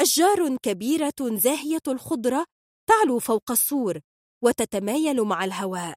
أشجار 0.00 0.56
كبيرة 0.56 1.14
زاهية 1.20 1.82
الخضرة 1.88 2.44
تعلو 2.90 3.18
فوق 3.18 3.50
السور 3.50 4.00
وتتمايل 4.44 5.22
مع 5.22 5.44
الهواء 5.44 5.94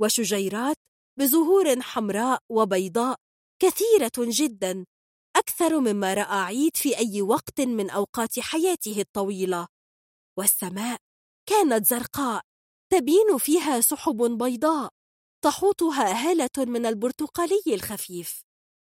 وشجيرات 0.00 0.76
بزهور 1.18 1.82
حمراء 1.82 2.38
وبيضاء 2.50 3.16
كثيرة 3.62 4.12
جدا 4.18 4.84
أكثر 5.36 5.80
مما 5.80 6.14
رأى 6.14 6.38
عيد 6.44 6.76
في 6.76 6.98
أي 6.98 7.22
وقت 7.22 7.60
من 7.60 7.90
أوقات 7.90 8.40
حياته 8.40 9.00
الطويلة. 9.00 9.66
والسماء 10.38 10.98
كانت 11.48 11.86
زرقاء 11.86 12.42
تبين 12.92 13.38
فيها 13.38 13.80
سحب 13.80 14.38
بيضاء 14.38 14.90
تحوطها 15.44 16.30
هالة 16.30 16.50
من 16.58 16.86
البرتقالي 16.86 17.62
الخفيف. 17.66 18.42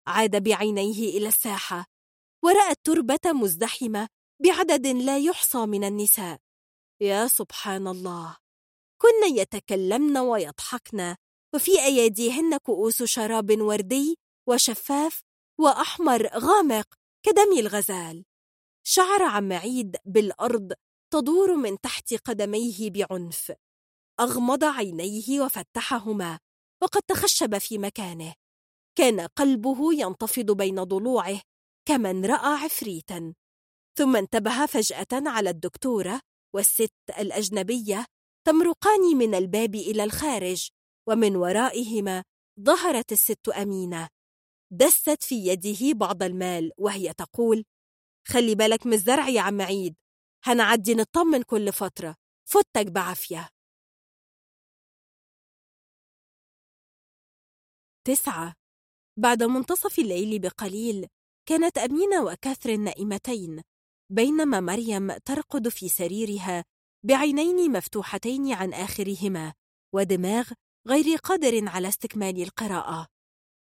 عاد 0.08 0.44
بعينيه 0.44 1.18
إلى 1.18 1.28
الساحة 1.28 1.86
ورأى 2.46 2.72
التربة 2.72 3.32
مزدحمة 3.34 4.08
بعدد 4.44 4.88
لا 4.88 5.18
يحصى 5.18 5.66
من 5.66 5.84
النساء. 5.84 6.40
يا 7.02 7.28
سبحان 7.28 7.88
الله. 7.88 8.38
كن 9.02 9.36
يتكلمن 9.36 10.18
ويضحكن 10.18 11.16
وفي 11.56 11.86
أيديهن 11.86 12.58
كؤوس 12.58 13.04
شراب 13.04 13.62
وردي 13.62 14.20
وشفاف 14.48 15.24
وأحمر 15.60 16.28
غامق 16.28 16.88
كدم 17.26 17.58
الغزال. 17.58 18.26
شعر 18.84 19.24
عم 19.24 19.54
عيد 19.54 19.98
بالأرض 20.06 20.74
تدور 21.14 21.56
من 21.56 21.80
تحت 21.80 22.14
قدميه 22.14 22.90
بعنف. 22.92 23.52
أغمض 24.20 24.64
عينيه 24.64 25.42
وفتحهما 25.42 26.40
وقد 26.82 27.02
تخشب 27.02 27.58
في 27.58 27.78
مكانه. 27.78 28.34
كان 28.96 29.22
قلبه 29.22 29.94
ينتفض 29.94 30.52
بين 30.52 30.84
ضلوعه 30.84 31.42
كمن 31.86 32.26
رأى 32.26 32.64
عفريتا. 32.64 33.34
ثم 33.98 34.16
انتبه 34.16 34.66
فجأة 34.66 35.08
على 35.12 35.50
الدكتورة 35.50 36.22
والست 36.56 36.94
الأجنبية 37.20 38.06
تمرقان 38.48 39.18
من 39.18 39.36
الباب 39.36 39.76
إلى 39.76 40.04
الخارج 40.04 40.70
ومن 41.10 41.36
ورائهما 41.36 42.24
ظهرت 42.60 43.12
الست 43.12 43.50
أمينة. 43.50 44.10
دست 44.72 45.24
في 45.24 45.36
يده 45.36 46.00
بعض 46.00 46.24
المال 46.24 46.72
وهي 46.78 47.14
تقول 47.14 47.64
خلي 48.28 48.56
بالك 48.56 48.86
من 48.86 48.94
الزرع 48.94 49.30
يا 49.30 49.42
عم 49.42 49.62
عيد 49.62 49.96
هنعدي 50.44 50.96
نطمن 50.96 51.44
كل 51.44 51.74
فترة 51.74 52.16
فتك 52.50 52.88
بعافية. 52.88 53.50
تسعة. 58.08 58.54
بعد 59.20 59.44
منتصف 59.44 60.00
الليل 60.00 60.40
بقليل 60.40 61.08
كانت 61.50 61.78
أمينة 61.78 62.24
وكاثرين 62.24 62.84
نائمتين. 62.84 63.62
بينما 64.10 64.60
مريم 64.60 65.18
ترقد 65.18 65.70
في 65.70 65.90
سريرها 65.90 66.64
بعينين 67.06 67.72
مفتوحتين 67.72 68.54
عن 68.54 68.74
آخرهما 68.74 69.54
ودماغ 69.96 70.52
غير 70.88 71.18
قادر 71.18 71.70
على 71.70 71.88
استكمال 71.88 72.44
القراءة. 72.44 73.08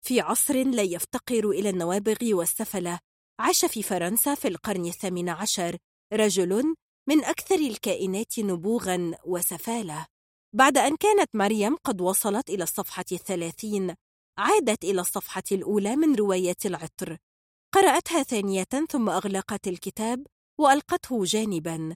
في 0.06 0.20
عصر 0.20 0.54
لا 0.64 0.82
يفتقر 0.82 1.50
إلى 1.50 1.70
النوابغ 1.70 2.16
والسفلة 2.22 2.98
عاش 3.40 3.64
في 3.64 3.82
فرنسا 3.82 4.34
في 4.34 4.48
القرن 4.48 4.86
الثامن 4.86 5.28
عشر 5.28 5.76
رجل 6.12 6.74
من 7.08 7.24
أكثر 7.24 7.54
الكائنات 7.54 8.38
نبوغا 8.38 9.12
وسفالة. 9.24 10.06
بعد 10.52 10.78
أن 10.78 10.96
كانت 10.96 11.30
مريم 11.34 11.76
قد 11.76 12.00
وصلت 12.00 12.50
إلى 12.50 12.62
الصفحة 12.62 13.04
الثلاثين 13.12 13.94
عادت 14.38 14.84
إلى 14.84 15.00
الصفحة 15.00 15.42
الأولى 15.52 15.96
من 15.96 16.14
رواية 16.14 16.56
العطر 16.64 17.16
قرأتها 17.76 18.22
ثانية 18.22 18.66
ثم 18.90 19.08
أغلقت 19.08 19.68
الكتاب 19.68 20.26
وألقته 20.60 21.24
جانبا. 21.24 21.94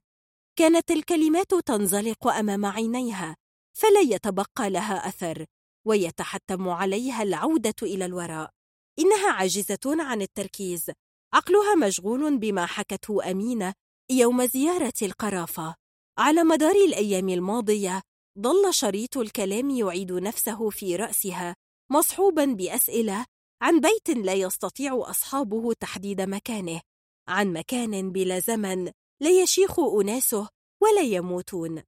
كانت 0.57 0.91
الكلمات 0.91 1.55
تنزلق 1.55 2.29
أمام 2.29 2.67
عينيها 2.67 3.37
فلا 3.79 4.01
يتبقى 4.01 4.71
لها 4.71 5.09
أثر 5.09 5.47
ويتحتم 5.87 6.69
عليها 6.69 7.23
العودة 7.23 7.75
إلى 7.83 8.05
الوراء. 8.05 8.51
إنها 8.99 9.33
عاجزة 9.33 9.79
عن 9.87 10.23
التركيز. 10.23 10.91
عقلها 11.35 11.75
مشغول 11.75 12.39
بما 12.39 12.67
حكته 12.67 13.31
أمينة 13.31 13.75
يوم 14.11 14.47
زيارة 14.47 14.95
القرافة. 15.03 15.75
على 16.19 16.45
مدار 16.45 16.75
الأيام 16.75 17.29
الماضية 17.29 18.03
ظل 18.39 18.75
شريط 18.75 19.17
الكلام 19.17 19.71
يعيد 19.71 20.13
نفسه 20.13 20.71
في 20.71 20.97
رأسها 20.97 21.57
مصحوبا 21.93 22.45
بأسئلة 22.45 23.27
عن 23.63 23.81
بيت 23.81 24.11
لا 24.11 24.33
يستطيع 24.33 25.11
أصحابه 25.11 25.73
تحديد 25.73 26.21
مكانه 26.21 26.81
عن 27.29 27.53
مكان 27.53 28.13
بلا 28.13 28.39
زمن 28.39 28.85
لا 29.21 29.31
يشيخ 29.43 29.81
أناسه 29.81 30.49
ولا 30.83 31.01
يموتون. 31.01 31.83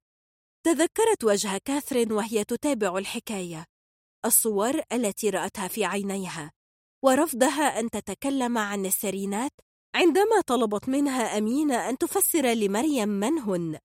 تذكرت 0.65 1.23
وجه 1.23 1.57
كاثرين 1.65 2.11
وهي 2.11 2.43
تتابع 2.43 2.97
الحكاية. 2.97 3.65
الصور 4.25 4.81
التي 4.93 5.29
رأتها 5.29 5.67
في 5.67 5.85
عينيها 5.85 6.51
ورفضها 7.03 7.79
أن 7.79 7.89
تتكلم 7.89 8.57
عن 8.57 8.85
السرينات 8.85 9.51
عندما 9.95 10.41
طلبت 10.47 10.89
منها 10.89 11.37
أمينة 11.37 11.89
أن 11.89 11.97
تفسر 11.97 12.45
لمريم 12.53 13.09
من 13.09 13.39
هن. 13.39 13.79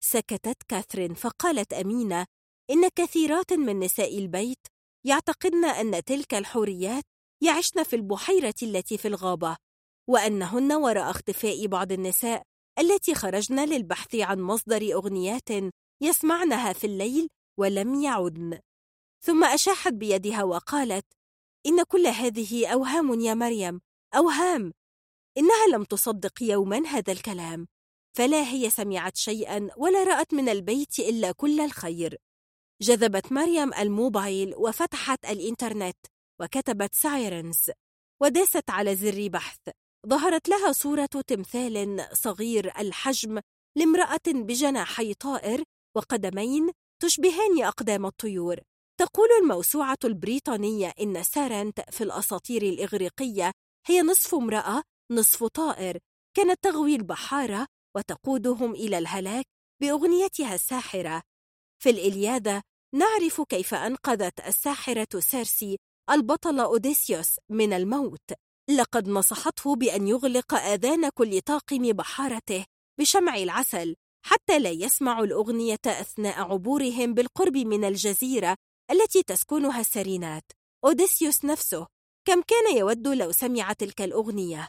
سكتت 0.00 0.62
كاثرين 0.68 1.14
فقالت 1.14 1.72
أمينة 1.72 2.26
إن 2.70 2.88
كثيرات 2.88 3.52
من 3.52 3.78
نساء 3.78 4.18
البيت 4.18 4.66
يعتقدن 5.04 5.64
أن 5.64 6.04
تلك 6.04 6.34
الحوريات 6.34 7.04
يعشن 7.40 7.82
في 7.82 7.96
البحيرة 7.96 8.54
التي 8.62 8.98
في 8.98 9.08
الغابة 9.08 9.56
وأنهن 10.08 10.72
وراء 10.72 11.10
اختفاء 11.10 11.66
بعض 11.66 11.92
النساء 11.92 12.42
التي 12.78 13.14
خرجن 13.14 13.68
للبحث 13.68 14.14
عن 14.14 14.40
مصدر 14.40 14.92
أغنيات 14.94 15.48
يسمعنها 16.02 16.72
في 16.72 16.86
الليل 16.86 17.28
ولم 17.58 18.02
يعدن. 18.02 18.58
ثم 19.24 19.44
أشاحت 19.44 19.92
بيدها 19.92 20.42
وقالت 20.42 21.06
إن 21.66 21.82
كل 21.82 22.06
هذه 22.06 22.66
أوهام 22.66 23.20
يا 23.20 23.34
مريم 23.34 23.80
أوهام! 24.16 24.72
إنها 25.38 25.66
لم 25.72 25.84
تصدق 25.84 26.42
يوما 26.42 26.86
هذا 26.86 27.12
الكلام 27.12 27.66
فلا 28.16 28.42
هي 28.42 28.70
سمعت 28.70 29.16
شيئا 29.16 29.68
ولا 29.76 30.04
رأت 30.04 30.34
من 30.34 30.48
البيت 30.48 30.98
إلا 30.98 31.32
كل 31.32 31.60
الخير. 31.60 32.18
جذبت 32.82 33.32
مريم 33.32 33.74
الموبايل 33.74 34.54
وفتحت 34.56 35.24
الإنترنت. 35.24 35.96
وكتبت 36.40 36.94
سايرنز 36.94 37.70
وداست 38.22 38.70
على 38.70 38.96
زر 38.96 39.28
بحث. 39.28 39.58
ظهرت 40.06 40.48
لها 40.48 40.72
صورة 40.72 41.08
تمثال 41.26 42.08
صغير 42.12 42.78
الحجم 42.78 43.40
لامرأة 43.76 44.26
بجناحي 44.26 45.14
طائر 45.14 45.64
وقدمين 45.96 46.72
تشبهان 47.02 47.62
أقدام 47.64 48.06
الطيور. 48.06 48.60
تقول 49.00 49.28
الموسوعة 49.42 49.98
البريطانية 50.04 50.92
إن 51.00 51.22
سارنت 51.22 51.80
في 51.90 52.04
الأساطير 52.04 52.62
الإغريقية 52.62 53.52
هي 53.86 54.02
نصف 54.02 54.34
امرأة 54.34 54.82
نصف 55.12 55.44
طائر. 55.44 55.98
كانت 56.36 56.58
تغوي 56.62 56.94
البحارة 56.96 57.66
وتقودهم 57.96 58.72
إلى 58.74 58.98
الهلاك 58.98 59.44
بأغنيتها 59.82 60.54
الساحرة. 60.54 61.22
في 61.82 61.90
الإلياذة 61.90 62.62
نعرف 62.94 63.40
كيف 63.40 63.74
أنقذت 63.74 64.40
الساحرة 64.40 65.20
سيرسي 65.20 65.76
البطل 66.10 66.60
أوديسيوس 66.60 67.36
من 67.48 67.72
الموت. 67.72 68.32
لقد 68.70 69.08
نصحته 69.08 69.76
بأن 69.76 70.08
يغلق 70.08 70.54
آذان 70.54 71.08
كل 71.08 71.40
طاقم 71.40 71.92
بحارته 71.92 72.64
بشمع 73.00 73.36
العسل 73.36 73.94
حتى 74.26 74.58
لا 74.58 74.70
يسمعوا 74.70 75.24
الأغنية 75.24 75.78
أثناء 75.86 76.40
عبورهم 76.40 77.14
بالقرب 77.14 77.56
من 77.56 77.84
الجزيرة 77.84 78.56
التي 78.90 79.22
تسكنها 79.22 79.80
السرينات. 79.80 80.42
أوديسيوس 80.84 81.44
نفسه 81.44 81.86
كم 82.26 82.42
كان 82.42 82.76
يود 82.76 83.08
لو 83.08 83.32
سمع 83.32 83.72
تلك 83.72 84.02
الأغنية؟ 84.02 84.68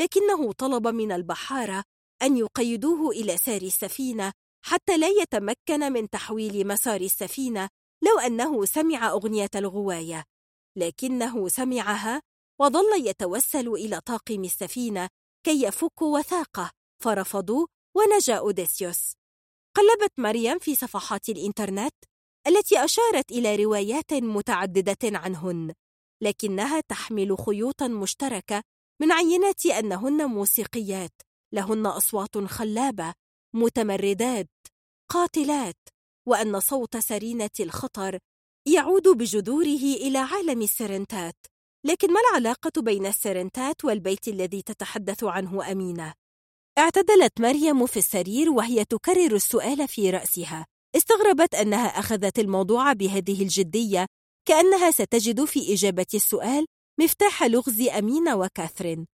لكنه 0.00 0.52
طلب 0.52 0.88
من 0.88 1.12
البحارة 1.12 1.84
أن 2.22 2.36
يقيدوه 2.36 3.10
إلى 3.10 3.36
سار 3.36 3.62
السفينة 3.62 4.32
حتى 4.64 4.96
لا 4.96 5.08
يتمكن 5.08 5.92
من 5.92 6.10
تحويل 6.10 6.66
مسار 6.66 7.00
السفينة 7.00 7.68
لو 8.04 8.18
أنه 8.18 8.64
سمع 8.64 9.10
أغنية 9.10 9.50
الغواية. 9.54 10.24
لكنه 10.76 11.48
سمعها 11.48 12.22
وظل 12.60 13.06
يتوسل 13.06 13.68
إلى 13.68 14.00
طاقم 14.00 14.44
السفينة 14.44 15.08
كي 15.46 15.62
يفكوا 15.62 16.18
وثاقه 16.18 16.70
فرفضوا 17.02 17.66
ونجا 17.96 18.34
أوديسيوس 18.34 19.12
قلبت 19.76 20.12
مريم 20.18 20.58
في 20.58 20.74
صفحات 20.74 21.28
الإنترنت 21.28 21.94
التي 22.46 22.84
أشارت 22.84 23.32
إلى 23.32 23.56
روايات 23.56 24.12
متعددة 24.12 25.18
عنهن 25.18 25.74
لكنها 26.22 26.80
تحمل 26.80 27.36
خيوطا 27.38 27.88
مشتركة 27.88 28.62
من 29.00 29.12
عينات 29.12 29.66
أنهن 29.66 30.26
موسيقيات 30.26 31.22
لهن 31.52 31.86
أصوات 31.86 32.38
خلابة 32.38 33.14
متمردات 33.54 34.50
قاتلات 35.10 35.88
وأن 36.26 36.60
صوت 36.60 36.96
سرينة 36.96 37.50
الخطر 37.60 38.18
يعود 38.66 39.08
بجذوره 39.08 39.96
إلى 39.96 40.18
عالم 40.18 40.62
السرنتات 40.62 41.36
لكن 41.86 42.12
ما 42.12 42.20
العلاقة 42.20 42.82
بين 42.82 43.06
السرنتات 43.06 43.84
والبيت 43.84 44.28
الذي 44.28 44.62
تتحدث 44.62 45.24
عنه 45.24 45.72
أمينة؟ 45.72 46.14
اعتدلت 46.78 47.40
مريم 47.40 47.86
في 47.86 47.96
السرير 47.96 48.50
وهي 48.50 48.84
تكرر 48.84 49.34
السؤال 49.34 49.88
في 49.88 50.10
رأسها. 50.10 50.66
استغربت 50.96 51.54
أنها 51.54 51.86
أخذت 51.86 52.38
الموضوع 52.38 52.92
بهذه 52.92 53.42
الجدية 53.42 54.06
كأنها 54.48 54.90
ستجد 54.90 55.44
في 55.44 55.74
إجابة 55.74 56.06
السؤال 56.14 56.66
مفتاح 57.00 57.42
لغز 57.42 57.80
أمينة 57.80 58.36
وكاثرين. 58.36 59.06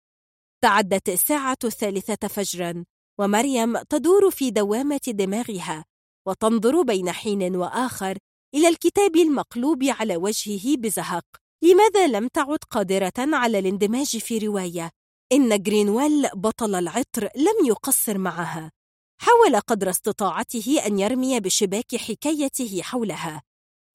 تعدت 0.63 1.09
الساعة 1.09 1.59
الثالثة 1.65 2.29
فجرا 2.29 2.85
ومريم 3.21 3.79
تدور 3.79 4.31
في 4.31 4.51
دوامة 4.51 5.01
دماغها 5.09 5.85
وتنظر 6.29 6.83
بين 6.83 7.13
حين 7.13 7.57
وآخر 7.57 8.19
إلى 8.57 8.69
الكتاب 8.69 9.17
المقلوب 9.17 9.85
على 9.85 10.17
وجهه 10.17 10.77
بزهق. 10.77 11.25
لماذا 11.63 12.07
لم 12.07 12.29
تعد 12.29 12.59
قادرة 12.71 13.13
على 13.19 13.59
الاندماج 13.59 14.19
في 14.19 14.39
رواية؟ 14.39 14.91
إن 15.33 15.63
جرينويل 15.63 16.29
بطل 16.35 16.75
العطر 16.75 17.29
لم 17.37 17.67
يقصر 17.67 18.19
معها. 18.19 18.73
حاول 19.21 19.61
قدر 19.61 19.91
استطاعته 19.91 20.87
أن 20.87 20.99
يرمي 20.99 21.41
بشباك 21.41 21.97
حكايته 21.97 22.83
حولها. 22.83 23.43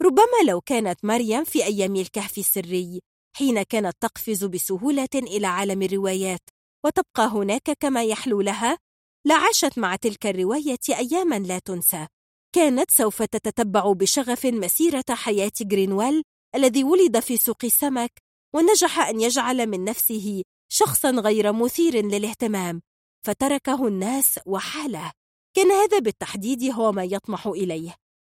ربما 0.02 0.42
لو 0.48 0.62
كانت 0.62 1.06
مريم 1.06 1.44
في 1.44 1.66
أيام 1.66 1.96
الكهف 1.96 2.38
السري 2.38 3.02
حين 3.38 3.64
كانت 3.64 3.98
تقفز 4.00 4.44
بسهولة 4.44 5.10
إلى 5.16 5.48
عالم 5.48 5.82
الروايات 5.82 6.50
وتبقى 6.86 7.28
هناك 7.28 7.72
كما 7.80 8.04
يحلو 8.04 8.42
لها 8.42 8.78
لعاشت 9.26 9.80
مع 9.80 9.96
تلك 9.96 10.26
الرواية 10.26 10.80
أياما 10.90 11.40
لا 11.40 11.60
تنسى. 11.60 12.08
كانت 12.56 12.92
سوف 12.92 13.24
تتتبع 13.24 13.92
بشغف 13.92 14.46
مسيرة 14.46 15.06
حياة 15.10 15.52
جرينويل 15.62 16.24
الذي 16.56 16.84
ولد 16.84 17.20
في 17.20 17.38
سوق 17.38 17.58
السمك 17.64 18.12
ونجح 18.56 19.00
أن 19.00 19.22
يجعل 19.22 19.68
من 19.68 19.84
نفسه 19.84 20.44
شخصا 20.72 21.12
غير 21.12 21.54
مثير 21.54 22.06
للاهتمام 22.06 22.82
فتركه 23.26 23.88
الناس 23.88 24.40
وحاله. 24.46 25.12
كان 25.56 25.72
هذا 25.72 26.00
بالتحديد 26.00 26.64
هو 26.64 26.92
ما 26.92 27.04
يطمح 27.04 27.48
إليه. 27.48 27.96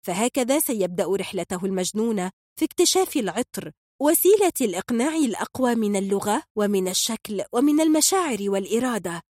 فهكذا 0.07 0.59
سيبدأ 0.59 1.07
رحلته 1.17 1.65
المجنونة 1.65 2.31
في 2.59 2.65
اكتشاف 2.65 3.17
العطر 3.17 3.71
وسيلة 4.01 4.53
الإقناع 4.61 5.17
الأقوى 5.17 5.75
من 5.75 5.97
اللغة 5.97 6.43
ومن 6.57 6.89
الشكل 6.89 7.45
ومن 7.53 7.81
المشاعر 7.81 8.39
والإرادة. 8.41 9.23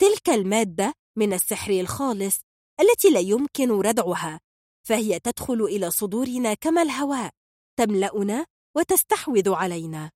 تلك 0.00 0.30
المادة 0.30 0.94
من 1.18 1.32
السحر 1.32 1.72
الخالص 1.72 2.40
التي 2.80 3.10
لا 3.10 3.20
يمكن 3.20 3.70
ردعها 3.70 4.40
فهي 4.88 5.18
تدخل 5.18 5.62
إلى 5.62 5.90
صدورنا 5.90 6.54
كما 6.54 6.82
الهواء 6.82 7.30
تملأنا 7.78 8.46
وتستحوذ 8.76 9.52
علينا. 9.52 10.10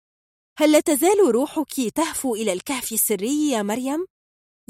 هل 0.59 0.73
لا 0.73 0.81
تزال 0.81 1.19
روحك 1.31 1.89
تهفو 1.95 2.35
إلى 2.35 2.53
الكهف 2.53 2.93
السري 2.93 3.51
يا 3.51 3.63
مريم؟ 3.63 4.07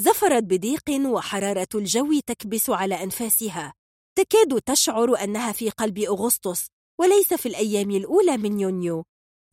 زفرت 0.01 0.43
بضيق 0.43 0.91
وحرارة 0.91 1.69
الجو 1.75 2.21
تكبس 2.27 2.71
على 2.71 3.03
أنفاسها. 3.03 3.75
تكاد 4.19 4.61
تشعر 4.61 5.25
أنها 5.25 5.53
في 5.53 5.71
قلب 5.71 5.99
أغسطس 5.99 6.67
وليس 7.01 7.35
في 7.35 7.47
الأيام 7.47 7.91
الأولى 7.91 8.37
من 8.37 8.61
يونيو. 8.61 9.05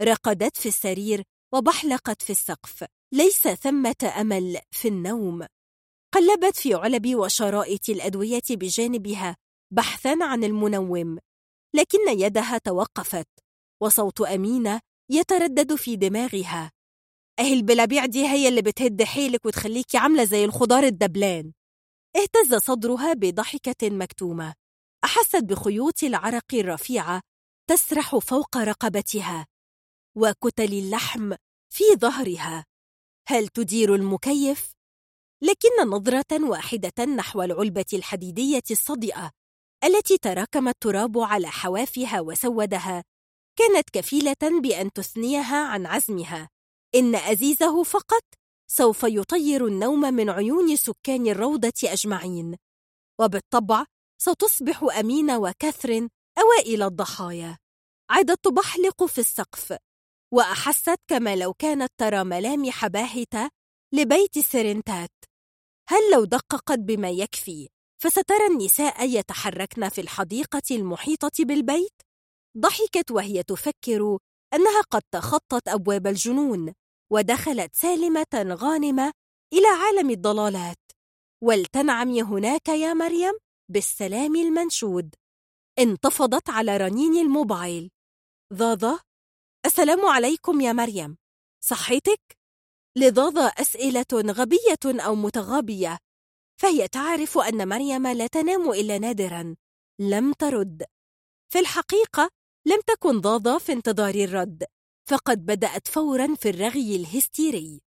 رقدت 0.01 0.57
في 0.57 0.69
السرير 0.69 1.23
وبحلقت 1.53 2.21
في 2.21 2.29
السقف. 2.29 2.85
ليس 3.13 3.47
ثمة 3.47 4.13
أمل 4.21 4.59
في 4.71 4.87
النوم. 4.87 5.45
قلبت 6.13 6.55
في 6.55 6.73
علب 6.73 7.15
وشرائط 7.15 7.89
الأدوية 7.89 8.41
بجانبها 8.49 9.37
بحثا 9.73 10.17
عن 10.21 10.43
المنوم 10.43 11.17
لكن 11.75 11.99
يدها 12.09 12.57
توقفت 12.57 13.27
وصوت 13.81 14.21
أمينة 14.21 14.81
يتردد 15.11 15.75
في 15.75 15.95
دماغها. 15.95 16.71
أهي 17.39 17.53
البلابيع 17.53 18.05
دي 18.05 18.27
هي 18.27 18.47
اللي 18.47 18.61
بتهد 18.61 19.03
حيلك 19.03 19.45
وتخليكي 19.45 19.97
عاملة 19.97 20.23
زي 20.23 20.45
الخضار 20.45 20.83
الدبلان. 20.83 21.53
اهتز 22.15 22.55
صدرها 22.55 23.13
بضحكة 23.13 23.89
مكتومة. 23.89 24.53
أحست 25.03 25.43
بخيوط 25.43 26.03
العرق 26.03 26.53
الرفيعة 26.53 27.21
تسرح 27.69 28.15
فوق 28.17 28.57
رقبتها 28.57 29.47
وكتل 30.17 30.73
اللحم 30.73 31.33
في 31.73 31.83
ظهرها. 31.99 32.65
هل 33.27 33.47
تدير 33.47 33.95
المكيف؟ 33.95 34.71
لكن 35.43 35.89
نظرة 35.89 36.49
واحدة 36.49 37.05
نحو 37.05 37.41
العلبة 37.41 37.85
الحديدية 37.93 38.63
الصدئة 38.71 39.31
التي 39.83 40.17
تراكم 40.17 40.67
التراب 40.67 41.17
على 41.17 41.47
حوافها 41.47 42.21
وسودها 42.21 43.03
كانت 43.59 43.89
كفيلة 43.89 44.61
بأن 44.61 44.91
تثنيها 44.93 45.65
عن 45.65 45.85
عزمها. 45.85 46.49
إن 46.95 47.15
أزيزه 47.15 47.83
فقط 47.83 48.23
سوف 48.71 49.03
يطير 49.03 49.67
النوم 49.67 50.01
من 50.01 50.29
عيون 50.29 50.75
سكان 50.75 51.27
الروضة 51.27 51.73
أجمعين 51.83 52.55
وبالطبع 53.21 53.85
ستصبح 54.21 54.83
أمينة 54.83 55.37
وكاثرين 55.37 56.09
أوائل 56.37 56.83
الضحايا. 56.83 57.57
عدت 58.09 58.43
تبحلق 58.43 59.03
في 59.03 59.21
السقف 59.21 59.77
وأحست 60.33 60.99
كما 61.07 61.35
لو 61.35 61.53
كانت 61.53 61.91
ترى 61.97 62.23
ملامح 62.23 62.87
باهتة 62.87 63.49
لبيت 63.93 64.39
سيرنتات. 64.39 65.30
هل 65.91 66.11
لو 66.13 66.25
دققت 66.25 66.79
بما 66.79 67.09
يكفي 67.09 67.69
فسترى 68.01 68.45
النساء 68.51 69.05
يتحركن 69.09 69.89
في 69.89 70.01
الحديقة 70.01 70.61
المحيطة 70.71 71.31
بالبيت؟ 71.39 72.01
ضحكت 72.57 73.11
وهي 73.11 73.43
تفكر 73.43 74.17
أنها 74.53 74.81
قد 74.81 75.01
تخطت 75.11 75.67
أبواب 75.67 76.07
الجنون 76.07 76.73
ودخلت 77.11 77.75
سالمة 77.75 78.25
غانمة 78.35 79.11
إلى 79.53 79.67
عالم 79.67 80.09
الضلالات 80.09 80.91
ولتنعمي 81.43 82.21
هناك 82.21 82.69
يا 82.69 82.93
مريم 82.93 83.33
بالسلام 83.69 84.35
المنشود 84.35 85.15
انتفضت 85.79 86.49
على 86.49 86.77
رنين 86.77 87.15
الموبايل 87.15 87.91
ضاضة 88.53 88.99
السلام 89.65 90.05
عليكم 90.05 90.61
يا 90.61 90.73
مريم 90.73 91.17
صحيتك؟ 91.63 92.40
لضاضة 92.97 93.41
أسئلة 93.57 94.05
غبية 94.13 95.01
أو 95.05 95.15
متغابية 95.15 95.97
فهي 96.61 96.87
تعرف 96.87 97.37
أن 97.37 97.67
مريم 97.67 98.07
لا 98.07 98.27
تنام 98.27 98.71
إلا 98.71 98.97
نادرا 98.99 99.55
لم 99.99 100.33
ترد. 100.33 100.85
في 101.53 101.59
الحقيقة 101.59 102.29
لم 102.67 102.79
تكن 102.87 103.21
ضاضة 103.21 103.57
في 103.57 103.71
انتظار 103.73 104.15
الرد 104.15 104.63
فقد 105.09 105.45
بدأت 105.45 105.87
فورا 105.87 106.35
في 106.35 106.49
الرغي 106.49 106.95
الهستيري. 106.95 107.81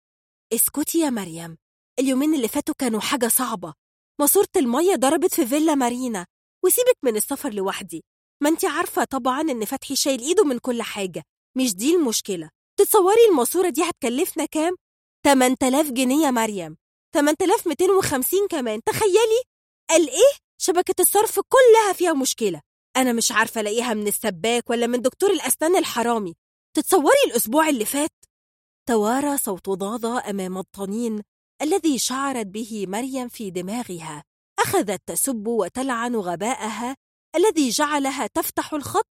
اسكتي 0.53 0.99
يا 0.99 1.11
مريم 1.11 1.57
اليومين 1.99 2.35
اللي 2.35 2.49
فاتوا 2.49 2.75
كانوا 2.79 3.01
حاجة 3.01 3.29
صعبة. 3.29 3.75
ماسورة 4.21 4.49
المية 4.57 4.95
ضربت 4.97 5.35
في 5.35 5.47
فيلا 5.47 5.75
مارينا 5.75 6.27
وسيبك 6.65 6.97
من 7.03 7.17
السفر 7.17 7.53
لوحدي. 7.53 8.05
ما 8.43 8.49
انت 8.49 8.65
عارفة 8.65 9.05
طبعا 9.05 9.41
إن 9.41 9.65
فتحي 9.65 9.97
شايل 9.97 10.21
إيده 10.21 10.45
من 10.45 10.59
كل 10.59 10.83
حاجة 10.83 11.23
مش 11.57 11.75
دي 11.75 11.95
المشكلة. 11.95 12.51
تتصوري 12.77 13.27
الماسورة 13.31 13.69
دي 13.69 13.83
هتكلفنا 13.83 14.45
كام؟ 14.45 14.77
8000 15.25 15.91
جنيه 15.91 16.27
يا 16.27 16.31
مريم. 16.31 16.77
8250 17.15 18.49
كمان. 18.51 18.81
تخيلي! 18.83 19.43
قال 19.91 20.09
إيه؟ 20.09 20.33
شبكة 20.61 20.95
الصرف 21.01 21.41
كلها 21.41 21.93
فيها 21.93 22.13
مشكلة. 22.13 22.61
أنا 22.97 23.13
مش 23.13 23.33
عارفة 23.33 23.61
ألاقيها 23.61 23.95
من 23.95 24.09
السباك 24.09 24.71
ولا 24.71 24.87
من 24.87 25.03
دكتور 25.03 25.31
الأسنان 25.31 25.77
الحرامي. 25.77 26.35
تتصوري 26.77 27.17
الأسبوع 27.27 27.69
اللي 27.69 27.85
فات؟ 27.85 28.11
توارى 28.89 29.39
صوت 29.39 29.69
ضاضة 29.69 30.31
أمام 30.31 30.59
الطنين 30.59 31.23
الذي 31.63 31.99
شعرت 31.99 32.47
به 32.47 32.85
مريم 32.89 33.29
في 33.29 33.51
دماغها. 33.51 34.25
أخذت 34.59 35.03
تسب 35.07 35.47
وتلعن 35.47 36.17
غباءها 36.17 36.97
الذي 37.37 37.69
جعلها 37.69 38.27
تفتح 38.27 38.75
الخط 38.75 39.09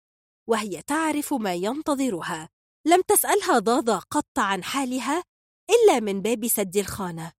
وهي 0.49 0.81
تعرف 0.81 1.33
ما 1.33 1.53
ينتظرها. 1.53 2.49
لم 2.87 3.01
تسألها 3.01 3.59
ضاضة 3.59 3.99
قط 4.11 4.39
عن 4.39 4.63
حالها 4.63 5.23
إلا 5.69 5.99
من 5.99 6.21
باب 6.21 6.47
سد 6.47 6.77
الخانة. 6.77 7.31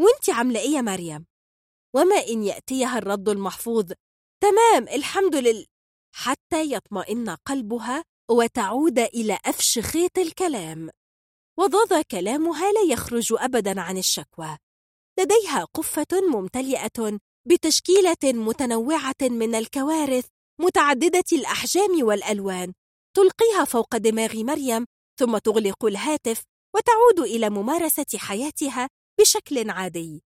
وأنت 0.00 0.30
عاملة 0.30 0.60
إيه 0.60 0.70
يا 0.70 0.80
مريم؟ 0.80 1.26
وما 1.94 2.16
إن 2.16 2.42
يأتيها 2.42 2.98
الرد 2.98 3.28
المحفوظ. 3.28 3.92
تمام 4.42 4.88
الحمد 4.88 5.36
لله 5.36 5.64
حتى 6.14 6.72
يطمئن 6.72 7.30
قلبها 7.30 8.04
وتعود 8.30 8.98
إلى 8.98 9.38
أفش 9.44 9.78
خيط 9.78 10.18
الكلام. 10.18 10.90
وضاض 11.58 12.02
كلامها 12.02 12.72
لا 12.72 12.92
يخرج 12.92 13.34
أبدا 13.38 13.80
عن 13.80 13.98
الشكوى. 13.98 14.56
لديها 15.18 15.64
قفة 15.64 16.20
ممتلئة 16.32 17.18
بتشكيلة 17.48 18.16
متنوعة 18.24 19.22
من 19.22 19.54
الكوارث 19.54 20.26
متعددة 20.60 21.24
الأحجام 21.32 22.02
والألوان. 22.02 22.72
تلقيها 23.16 23.64
فوق 23.64 23.96
دماغ 23.96 24.36
مريم 24.36 24.86
ثم 25.18 25.38
تغلق 25.38 25.84
الهاتف 25.84 26.42
وتعود 26.76 27.28
إلى 27.28 27.50
ممارسة 27.50 28.18
حياتها 28.18 28.88
بشكل 29.20 29.70
عادي. 29.70 30.22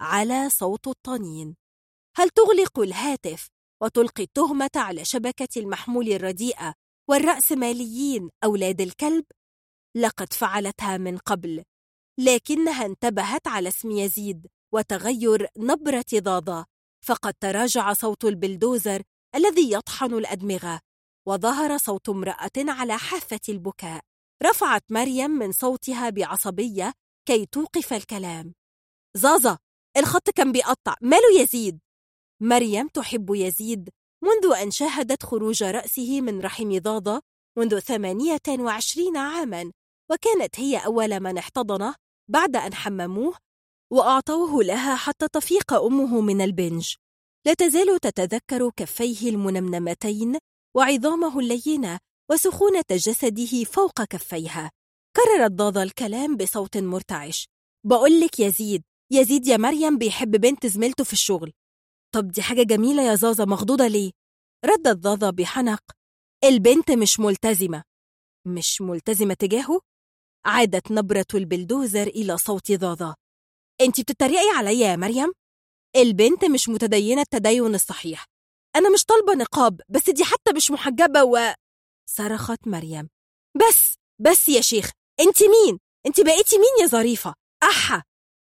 على 0.00 0.50
صوت 0.50 0.86
الطنين. 0.88 1.56
هل 2.16 2.30
تغلق 2.30 2.78
الهاتف 2.78 3.48
وتلقي 3.82 4.22
التهمة 4.22 4.70
على 4.76 5.04
شبكة 5.04 5.48
المحمول 5.56 6.08
الرديئة 6.08 6.74
والرأسماليين 7.10 8.30
أولاد 8.44 8.80
الكلب؟ 8.80 9.24
لقد 9.96 10.32
فعلتها 10.32 10.96
من 10.96 11.18
قبل 11.18 11.64
لكنها 12.20 12.86
انتبهت 12.86 13.48
على 13.48 13.68
اسم 13.68 13.90
يزيد 13.90 14.46
وتغير 14.74 15.48
نبرة 15.58 16.04
ضاضة. 16.14 16.66
فقد 17.04 17.34
تراجع 17.34 17.92
صوت 17.92 18.24
البلدوزر 18.24 19.02
الذي 19.34 19.72
يطحن 19.72 20.14
الأدمغة 20.14 20.80
وظهر 21.28 21.78
صوت 21.78 22.08
امرأة 22.08 22.50
على 22.58 22.98
حافة 22.98 23.40
البكاء. 23.48 24.13
رفعت 24.44 24.82
مريم 24.90 25.30
من 25.30 25.52
صوتها 25.52 26.10
بعصبية 26.10 26.92
كي 27.28 27.46
توقف 27.46 27.92
الكلام. 27.92 28.54
زازا 29.16 29.58
الخط 29.96 30.30
كان 30.30 30.52
بيقطع 30.52 30.94
ماله 31.00 31.40
يزيد؟ 31.40 31.78
مريم 32.42 32.88
تحب 32.88 33.34
يزيد 33.34 33.88
منذ 34.22 34.56
أن 34.62 34.70
شاهدت 34.70 35.22
خروج 35.22 35.62
رأسه 35.62 36.20
من 36.20 36.40
رحم 36.40 36.78
ضاضة 36.78 37.20
منذ 37.58 37.78
ثمانية 37.78 38.40
وعشرين 38.48 39.16
عاما 39.16 39.72
وكانت 40.10 40.60
هي 40.60 40.76
أول 40.76 41.20
من 41.20 41.38
احتضنه 41.38 41.94
بعد 42.28 42.56
أن 42.56 42.74
حمموه 42.74 43.34
وأعطوه 43.92 44.64
لها 44.64 44.96
حتى 44.96 45.28
تفيق 45.28 45.72
أمه 45.72 46.20
من 46.20 46.40
البنج. 46.40 46.94
لا 47.46 47.54
تزال 47.54 48.00
تتذكر 48.00 48.70
كفيه 48.76 49.30
المنمنمتين 49.30 50.38
وعظامه 50.76 51.38
اللينة 51.38 51.98
وسخونة 52.30 52.84
جسده 52.90 53.64
فوق 53.64 54.02
كفيها. 54.02 54.70
كررت 55.16 55.52
ضاضة 55.52 55.82
الكلام 55.82 56.36
بصوت 56.36 56.76
مرتعش. 56.76 57.48
بقولك 57.86 58.40
يزيد 58.40 58.82
يزيد 59.12 59.46
يا 59.46 59.56
مريم 59.56 59.98
بيحب 59.98 60.30
بنت 60.30 60.66
زميلته 60.66 61.04
في 61.04 61.12
الشغل. 61.12 61.52
طب 62.14 62.28
دي 62.28 62.42
حاجة 62.42 62.62
جميلة 62.62 63.02
يا 63.02 63.14
زازا 63.14 63.44
مخضوضة 63.44 63.86
ليه؟ 63.86 64.10
ردت 64.64 64.96
ضاضة 64.96 65.30
بحنق. 65.30 65.80
البنت 66.44 66.90
مش 66.90 67.20
ملتزمة. 67.20 67.82
مش 68.46 68.80
ملتزمة 68.80 69.34
تجاهه؟ 69.34 69.80
عادت 70.46 70.92
نبرة 70.92 71.26
البلدوزر 71.34 72.06
إلى 72.06 72.38
صوت 72.38 72.72
ضاضة 72.72 73.14
انت 73.80 74.00
بتتريقي 74.00 74.48
عليا 74.56 74.88
يا 74.90 74.96
مريم؟ 74.96 75.32
البنت 75.96 76.44
مش 76.44 76.68
متدينة 76.68 77.22
التدين 77.22 77.74
الصحيح. 77.74 78.26
أنا 78.76 78.90
مش 78.90 79.04
طالبة 79.04 79.34
نقاب 79.34 79.80
بس 79.88 80.10
دي 80.10 80.24
حتى 80.24 80.52
مش 80.56 80.70
محجبة 80.70 81.24
و 81.24 81.54
صرخت 82.06 82.68
مريم. 82.68 83.08
بس 83.56 83.94
بس 84.20 84.48
يا 84.48 84.60
شيخ 84.60 84.90
انت 85.20 85.42
مين؟ 85.42 85.78
انت 86.06 86.20
بقيتي 86.20 86.56
مين 86.58 86.82
يا 86.82 86.86
ظريفة؟ 86.86 87.34
أحا! 87.62 88.02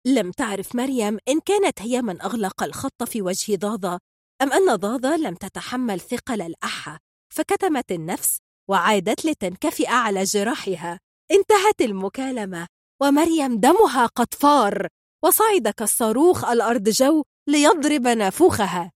لم 0.06 0.30
تعرف 0.30 0.74
مريم 0.74 1.18
إن 1.28 1.40
كانت 1.40 1.82
هي 1.82 2.02
من 2.02 2.20
أغلق 2.22 2.62
الخط 2.62 3.02
في 3.02 3.22
وجه 3.22 3.56
ضاضة 3.56 3.98
أم 4.42 4.52
أن 4.52 4.74
ضاضة 4.76 5.16
لم 5.16 5.34
تتحمل 5.34 6.00
ثقل 6.00 6.42
الأحا 6.42 6.98
فكتمت 7.34 7.92
النفس 7.92 8.38
وعادت 8.70 9.26
لتنكفئ 9.26 9.88
على 9.88 10.24
جراحها. 10.24 11.00
انتهت 11.30 11.80
المكالمة 11.80 12.66
ومريم 13.02 13.60
دمها 13.60 14.06
قد 14.06 14.34
فار 14.34 14.88
وصعد 15.24 15.68
كالصاروخ 15.68 16.44
الأرض 16.44 16.88
جو 16.88 17.22
ليضرب 17.48 18.06
نافوخها. 18.06 18.92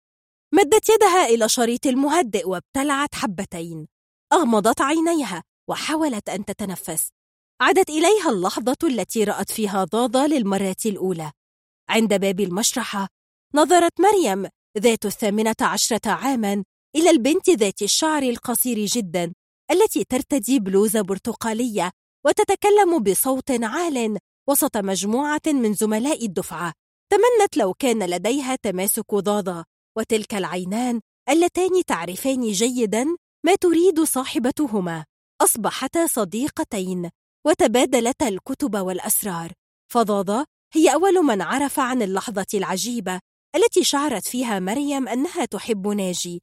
مدت 0.55 0.89
يدها 0.89 1.27
إلى 1.27 1.49
شريط 1.49 1.87
المهدئ 1.87 2.49
وابتلعت 2.49 3.15
حبتين. 3.15 3.89
أغمضت 4.33 4.81
عينيها 4.81 5.43
وحاولت 5.71 6.29
أن 6.29 6.45
تتنفس. 6.45 7.09
عادت 7.61 7.91
إليها 7.91 8.31
اللحظة 8.31 8.77
التي 8.85 9.25
رأت 9.25 9.51
فيها 9.51 9.85
ضاضة 9.85 10.27
للمرة 10.27 10.77
الأولى. 10.87 11.33
عند 11.89 12.15
باب 12.15 12.41
المشرحة 12.41 13.09
نظرت 13.55 13.93
مريم 14.01 14.49
ذات 14.79 15.07
الثامنة 15.07 15.55
عشرة 15.61 16.11
عاماً 16.11 16.65
إلى 16.97 17.11
البنت 17.11 17.51
ذات 17.51 17.83
الشعر 17.83 18.23
القصير 18.23 18.85
جداً 18.85 19.33
التي 19.71 20.05
ترتدي 20.05 20.61
بلوزة 20.61 21.01
برتقالية 21.01 21.91
وتتكلم 22.27 22.99
بصوت 23.03 23.51
عال 23.51 24.19
وسط 24.49 24.77
مجموعة 24.77 25.43
من 25.47 25.75
زملاء 25.75 26.27
الدفعة. 26.27 26.73
تمنت 27.13 27.57
لو 27.57 27.75
كان 27.75 28.11
لديها 28.11 28.57
تماسك 28.57 29.15
ضاضة 29.15 29.65
وتلك 29.99 30.35
العينان 30.35 31.01
اللتان 31.29 31.85
تعرفان 31.87 32.53
جيدا 32.53 33.17
ما 33.47 33.55
تريد 33.55 34.01
صاحبتهما؟ 34.01 35.05
أصبحتا 35.41 36.07
صديقتين 36.07 37.11
وتبادلتا 37.47 38.29
الكتب 38.29 38.77
والأسرار. 38.77 39.53
فضاضة 39.93 40.47
هي 40.75 40.95
أول 40.95 41.15
من 41.15 41.43
عرف 41.43 41.81
عن 41.81 42.03
اللحظة 42.03 42.47
العجيبة 42.55 43.21
التي 43.57 43.85
شعرت 43.85 44.27
فيها 44.27 44.59
مريم 44.61 45.09
أنها 45.09 45.45
تحب 45.45 45.87
ناجي. 45.87 46.43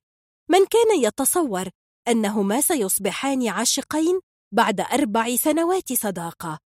من 0.50 0.66
كان 0.66 1.04
يتصور 1.04 1.70
أنهما 2.08 2.62
سيصبحان 2.62 3.48
عاشقين 3.48 4.20
بعد 4.52 4.82
أربع 4.82 5.36
سنوات 5.36 5.94
صداقة. 5.94 6.60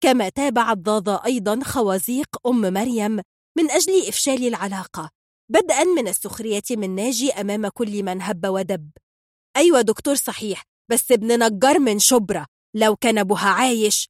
كما 0.00 0.28
تابعت 0.28 0.78
ضاضة 0.78 1.24
أيضا 1.24 1.60
خوازيق 1.64 2.46
أم 2.46 2.60
مريم 2.72 3.20
من 3.58 3.70
أجل 3.70 4.08
إفشال 4.08 4.46
العلاقة 4.46 5.10
بدءا 5.48 5.84
من 5.84 6.08
السخرية 6.08 6.62
من 6.70 6.94
ناجي 6.94 7.32
أمام 7.32 7.68
كل 7.68 8.02
من 8.02 8.22
هب 8.22 8.46
ودب. 8.46 8.90
أيوة 9.56 9.80
دكتور 9.80 10.14
صحيح 10.14 10.62
بس 10.90 11.12
ابن 11.12 11.44
نجار 11.44 11.78
من 11.78 11.98
شبرا 11.98 12.46
لو 12.74 12.96
كان 12.96 13.18
أبوها 13.18 13.48
عايش. 13.48 14.08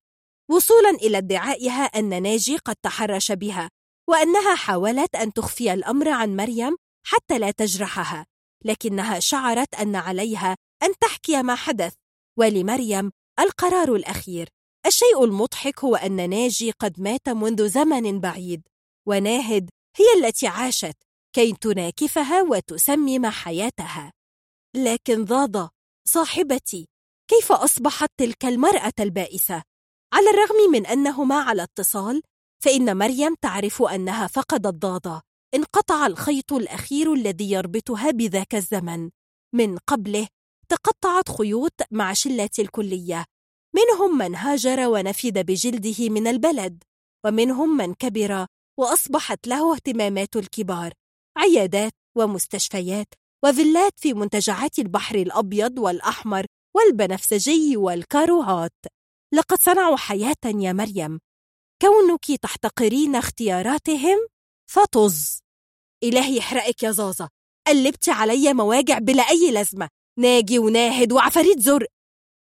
وصولا 0.51 0.91
إلى 0.91 1.19
ادعائها 1.19 1.83
أن 1.83 2.23
ناجي 2.23 2.57
قد 2.57 2.77
تحرش 2.83 3.33
بها 3.33 3.71
وأنها 4.09 4.55
حاولت 4.55 5.15
أن 5.15 5.33
تخفي 5.33 5.73
الأمر 5.73 6.09
عن 6.09 6.37
مريم 6.37 6.77
حتى 7.07 7.39
لا 7.39 7.51
تجرحها 7.51 8.27
لكنها 8.65 9.21
شعرت 9.21 9.75
أن 9.75 9.97
عليها 9.97 10.57
أن 10.83 10.95
تحكي 11.01 11.43
ما 11.43 11.55
حدث. 11.55 11.95
ولمريم 12.39 13.11
القرار 13.41 13.95
الأخير. 13.95 14.49
الشيء 14.87 15.25
المضحك 15.25 15.85
هو 15.85 15.97
أن 15.97 16.31
ناجي 16.31 16.71
قد 16.71 17.01
مات 17.01 17.29
منذ 17.29 17.69
زمن 17.69 18.21
بعيد 18.21 18.63
وناهد 19.09 19.71
هي 19.97 20.25
التي 20.25 20.47
عاشت 20.47 20.97
كي 21.33 21.53
تناكفها 21.53 22.43
وتسمم 22.43 23.27
حياتها. 23.27 24.13
لكن 24.77 25.25
ضاضة 25.25 25.71
صاحبتي 26.09 26.89
كيف 27.31 27.53
أصبحت 27.53 28.09
تلك 28.17 28.45
المرأة 28.45 28.93
البائسة؟ 29.01 29.63
على 30.15 30.31
الرغم 30.31 30.73
من 30.73 30.87
أنهما 30.87 31.35
على 31.35 31.63
اتصال 31.63 32.23
فإن 32.65 32.97
مريم 32.97 33.35
تعرف 33.43 33.83
أنها 33.83 34.27
فقدت 34.27 34.75
ضاضة 34.75 35.23
انقطع 35.55 36.07
الخيط 36.07 36.53
الأخير 36.53 37.13
الذي 37.13 37.51
يربطها 37.51 38.11
بذاك 38.11 38.55
الزمن 38.55 39.11
من 39.55 39.79
قبله 39.79 40.29
تقطعت 40.69 41.29
خيوط 41.39 41.75
مع 41.91 42.13
شلة 42.13 42.51
الكلية 42.59 43.25
منهم 43.75 44.19
من 44.19 44.35
هاجر 44.35 44.89
ونفد 44.89 45.39
بجلده 45.39 46.11
من 46.11 46.27
البلد 46.27 46.83
ومنهم 47.27 47.77
من 47.77 47.95
كبر 47.95 48.47
وأصبحت 48.79 49.47
له 49.47 49.75
اهتمامات 49.75 50.37
الكبار 50.37 50.93
عيادات 51.37 51.93
ومستشفيات 52.17 53.15
وفيلات 53.45 54.01
في 54.01 54.15
منتجعات 54.15 54.79
البحر 54.79 55.15
الأبيض 55.15 55.79
والأحمر 55.79 56.47
والبنفسجي 56.77 57.77
والكاروهات. 57.77 58.75
لقد 59.35 59.59
صنعوا 59.61 59.97
حياة 59.97 60.37
يا 60.45 60.73
مريم. 60.73 61.21
كونك 61.83 62.41
تحتقرين 62.43 63.17
اختياراتهم؟ 63.17 64.19
فطز. 64.71 65.41
إلهي 66.03 66.37
يحرقك 66.37 66.83
يا 66.83 66.91
زازا. 66.91 67.29
قلبت 67.67 68.09
علي 68.09 68.55
مواجع 68.55 68.99
بلا 68.99 69.23
أي 69.23 69.51
لازمة. 69.51 69.89
ناجي 70.19 70.59
وناهد 70.59 71.13
وعفاريت 71.13 71.59
زرق 71.61 71.89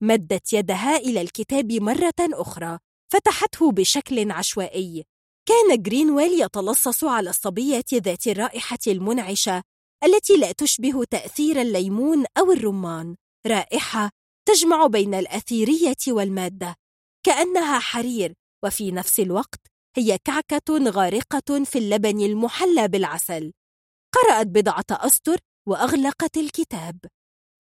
مدت 0.04 0.54
يدها 0.54 0.98
إلى 0.98 1.22
الكتاب 1.22 1.72
مرة 1.72 2.14
أخرى. 2.20 2.80
فتحته 3.14 3.72
بشكل 3.72 4.32
عشوائي. 4.32 5.06
كان 5.46 5.82
جرينويل 5.82 6.42
يتلصص 6.42 7.04
على 7.04 7.30
الصبية 7.30 7.86
ذات 7.94 8.28
الرائحة 8.28 8.80
المنعشة. 8.88 9.64
التي 10.04 10.38
لا 10.38 10.52
تشبه 10.52 11.04
تأثير 11.04 11.62
الليمون 11.62 12.26
أو 12.38 12.52
الرمان 12.52 13.16
رائحة 13.48 14.10
تجمع 14.48 14.88
بين 14.88 15.14
الأثيرية 15.14 15.96
والمادة 16.08 16.76
كأنها 17.26 17.80
حرير 17.80 18.34
وفي 18.66 18.92
نفس 18.92 19.20
الوقت 19.20 19.60
هي 19.98 20.18
كعكة 20.18 20.90
غارقة 20.90 21.64
في 21.64 21.78
اللبن 21.78 22.22
المحلى 22.22 22.88
بالعسل. 22.88 23.54
قرأت 24.14 24.48
بضعة 24.48 24.86
أسطر 24.92 25.38
وأغلقت 25.68 26.38
الكتاب. 26.38 27.00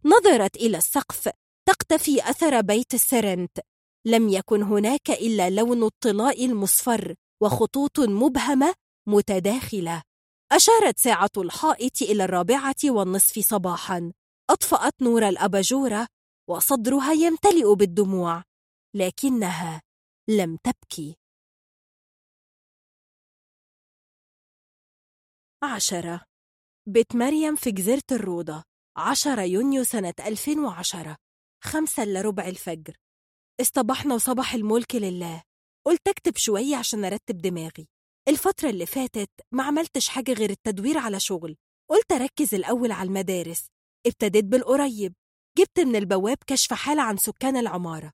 نظرت 0.05 0.55
إلى 0.55 0.77
السقف 0.77 1.29
تقتفي 1.67 2.29
أثر 2.29 2.61
بيت 2.61 2.93
السرنت. 2.93 3.59
لم 4.07 4.29
يكن 4.29 4.63
هناك 4.63 5.11
إلا 5.11 5.49
لون 5.49 5.83
الطلاء 5.83 6.45
المصفر 6.45 7.15
وخطوط 7.43 7.99
مبهمة 7.99 8.73
متداخلة. 9.07 10.03
أشارت 10.51 10.99
ساعة 10.99 11.29
الحائط 11.37 12.01
إلى 12.01 12.23
الرابعة 12.23 12.75
والنصف 12.85 13.39
صباحاً. 13.39 14.13
أطفأت 14.49 15.01
نور 15.01 15.27
الأباجورة 15.29 16.07
وصدرها 16.49 17.11
يمتلئ 17.11 17.75
بالدموع 17.75 18.43
لكنها 18.95 19.81
لم 20.29 20.57
تبكي. 20.57 21.15
عشرة. 25.63 26.25
بيت 26.89 27.15
مريم 27.15 27.55
في 27.55 27.71
جزيرة 27.71 28.03
الروضة 28.11 28.63
عشرة 28.97 29.41
يونيو 29.41 29.83
سنة 29.83 30.13
2010 30.19 31.17
خمسة 31.63 32.03
إلا 32.03 32.21
ربع 32.21 32.47
الفجر. 32.47 32.95
اصطبحنا 33.61 34.15
وصبح 34.15 34.53
الملك 34.53 34.95
لله. 34.95 35.43
قلت 35.85 36.07
أكتب 36.07 36.37
شوية 36.37 36.75
عشان 36.75 37.05
أرتب 37.05 37.37
دماغي. 37.37 37.87
الفترة 38.27 38.69
اللي 38.69 38.85
فاتت 38.85 39.29
ما 39.51 39.63
عملتش 39.63 40.07
حاجة 40.07 40.33
غير 40.33 40.49
التدوير 40.49 40.97
على 40.97 41.19
شغل 41.19 41.57
قلت 41.89 42.11
أركز 42.11 42.55
الأول 42.55 42.91
على 42.91 43.07
المدارس 43.07 43.67
ابتديت 44.07 44.45
بالقريب 44.45 45.13
جبت 45.57 45.79
من 45.79 45.95
البواب 45.95 46.37
كشف 46.47 46.73
حالة 46.73 47.01
عن 47.01 47.17
سكان 47.17 47.57
العمارة 47.57 48.11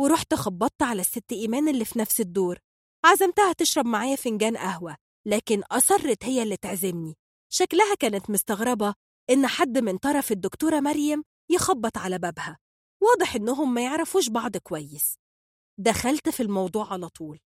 ورحت 0.00 0.34
خبطت 0.34 0.82
على 0.82 1.00
الست 1.00 1.32
إيمان 1.32 1.68
اللي 1.68 1.84
في 1.84 1.98
نفس 1.98 2.20
الدور 2.20 2.58
عزمتها 3.04 3.52
تشرب 3.52 3.86
معايا 3.86 4.16
فنجان 4.16 4.56
قهوة 4.56 4.96
لكن 5.26 5.62
أصرت 5.62 6.24
هي 6.24 6.42
اللي 6.42 6.56
تعزمني. 6.56 7.16
شكلها 7.52 7.94
كانت 7.94 8.30
مستغربة 8.30 8.94
إن 9.30 9.46
حد 9.46 9.78
من 9.78 9.98
طرف 9.98 10.32
الدكتورة 10.32 10.80
مريم 10.80 11.24
يخبط 11.50 11.98
على 11.98 12.18
بابها 12.18 12.58
واضح 13.02 13.34
إنهم 13.34 13.74
ما 13.74 13.84
يعرفوش 13.84 14.28
بعض 14.28 14.56
كويس. 14.56 15.14
دخلت 15.78 16.28
في 16.28 16.42
الموضوع 16.42 16.92
على 16.92 17.08
طول. 17.08 17.38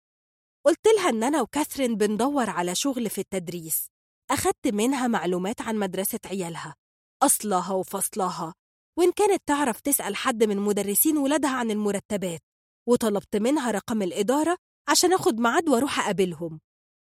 قلت 0.66 0.88
لها 0.98 1.10
إن 1.10 1.24
أنا 1.24 1.42
وكاثرين 1.42 1.96
بندور 1.96 2.50
على 2.50 2.76
شغل 2.76 3.10
في 3.10 3.22
التدريس. 3.22 3.88
أخدت 4.32 4.68
منها 4.68 5.08
معلومات 5.08 5.62
عن 5.62 5.76
مدرسة 5.76 6.20
عيالها 6.26 6.76
أصلها 7.24 7.74
وفصلها 7.74 8.54
وإن 8.98 9.12
كانت 9.12 9.42
تعرف 9.46 9.80
تسأل 9.80 10.16
حد 10.16 10.44
من 10.44 10.58
مدرسين 10.58 11.18
ولادها 11.18 11.50
عن 11.52 11.72
المرتبات 11.72 12.42
وطلبت 12.88 13.36
منها 13.36 13.72
رقم 13.72 14.02
الإدارة 14.02 14.58
عشان 14.90 15.14
أخد 15.14 15.40
ميعاد 15.40 15.70
وأروح 15.70 16.00
أقابلهم. 16.00 16.60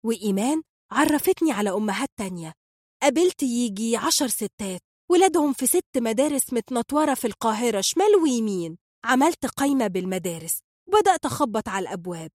وإيمان 0.06 0.62
عرفتني 0.92 1.52
على 1.52 1.70
أمهات 1.70 2.08
تانية. 2.16 2.52
قابلت 3.02 3.42
يجي 3.42 3.96
عشر 3.96 4.28
ستات 4.28 4.80
ولادهم 5.10 5.52
في 5.52 5.66
ست 5.66 5.96
مدارس 5.98 6.52
متنطورة 6.52 7.14
في 7.14 7.26
القاهرة 7.26 7.80
شمال 7.80 8.16
ويمين. 8.22 8.78
عملت 9.04 9.46
قايمة 9.46 9.86
بالمدارس 9.86 10.58
وبدأت 10.88 11.26
أخبط 11.26 11.68
على 11.68 11.82
الأبواب. 11.82 12.30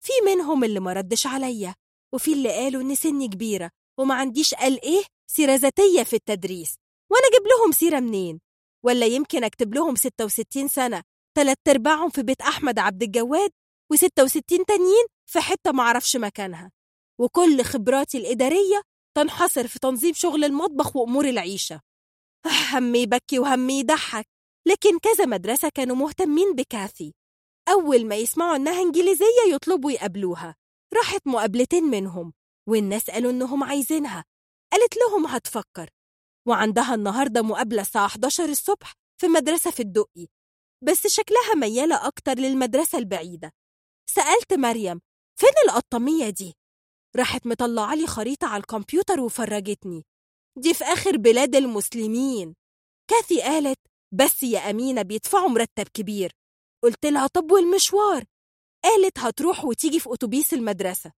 في 0.00 0.12
منهم 0.26 0.64
اللي 0.64 0.80
ما 0.80 0.92
ردش 0.92 1.26
عليا 1.26 1.74
وفي 2.14 2.32
اللي 2.32 2.48
قالوا 2.52 2.82
إن 2.82 2.94
سني 2.94 3.28
كبيرة 3.28 3.70
وما 3.98 4.14
عنديش 4.14 4.54
قال 4.54 4.82
إيه 4.84 5.02
سيرة 5.30 5.54
ذاتية 5.54 6.02
في 6.02 6.16
التدريس. 6.16 6.74
وأنا 7.10 7.26
أجيب 7.32 7.46
لهم 7.46 7.72
سيرة 7.72 8.00
منين؟ 8.00 8.40
ولا 8.84 9.06
يمكن 9.06 9.44
أكتب 9.44 9.74
لهم 9.74 9.94
66 9.94 10.68
سنة 10.68 11.02
تلات 11.36 11.56
أرباعهم 11.68 12.10
في 12.10 12.22
بيت 12.22 12.40
أحمد 12.40 12.78
عبد 12.78 13.02
الجواد 13.02 13.50
و66 13.94 14.64
تانيين 14.66 15.06
في 15.26 15.40
حتة 15.40 15.72
معرفش 15.72 16.16
مكانها. 16.16 16.70
وكل 17.20 17.62
خبراتي 17.62 18.18
الإدارية 18.18 18.82
تنحصر 19.16 19.66
في 19.68 19.78
تنظيم 19.78 20.14
شغل 20.14 20.44
المطبخ 20.44 20.96
وأمور 20.96 21.28
العيشة. 21.28 21.80
همي 22.72 22.98
يبكي 23.02 23.38
وهمي 23.38 23.80
يضحك 23.80 24.26
لكن 24.68 24.98
كذا 24.98 25.26
مدرسة 25.26 25.68
كانوا 25.68 25.96
مهتمين 25.96 26.54
بكاثي 26.54 27.14
أول 27.72 28.06
ما 28.06 28.16
يسمعوا 28.16 28.56
إنها 28.56 28.82
إنجليزية 28.82 29.54
يطلبوا 29.54 29.90
يقابلوها. 29.90 30.56
راحت 30.94 31.26
مقابلتين 31.26 31.84
منهم 31.84 32.32
والناس 32.68 33.10
قالوا 33.10 33.30
إنهم 33.30 33.64
عايزينها. 33.64 34.24
قالت 34.72 34.96
لهم 34.96 35.26
هتفكر. 35.26 35.90
وعندها 36.48 36.94
النهاردة 36.94 37.42
مقابلة 37.42 37.82
الساعة 37.82 38.06
11 38.06 38.44
الصبح 38.44 38.92
في 39.20 39.28
مدرسة 39.28 39.70
في 39.70 39.80
الدقي 39.80 40.26
بس 40.84 41.06
شكلها 41.06 41.54
ميالة 41.54 42.06
أكتر 42.06 42.34
للمدرسة 42.34 42.98
البعيدة. 42.98 43.52
سألت 44.10 44.52
مريم 44.52 45.00
فين 45.40 45.50
القطامية 45.68 46.30
دي؟ 46.30 46.54
راحت 47.16 47.46
مطلعة 47.46 47.94
لي 47.94 48.06
خريطة 48.06 48.46
على 48.46 48.60
الكمبيوتر 48.60 49.20
وفرجتني. 49.20 50.04
دي 50.58 50.74
في 50.74 50.84
آخر 50.84 51.16
بلاد 51.16 51.56
المسلمين. 51.56 52.54
كاثي 53.10 53.42
قالت 53.42 53.78
بس 54.14 54.42
يا 54.42 54.70
أمينة 54.70 55.02
بيدفعوا 55.02 55.48
مرتب 55.48 55.88
كبير. 55.94 56.32
قلت 56.84 57.06
لها 57.06 57.26
طب 57.26 57.50
والمشوار؟ 57.52 58.24
قالت 58.84 59.18
هتروح 59.18 59.64
وتيجي 59.64 60.00
في 60.00 60.12
أتوبيس 60.12 60.54
المدرسة. 60.54 61.12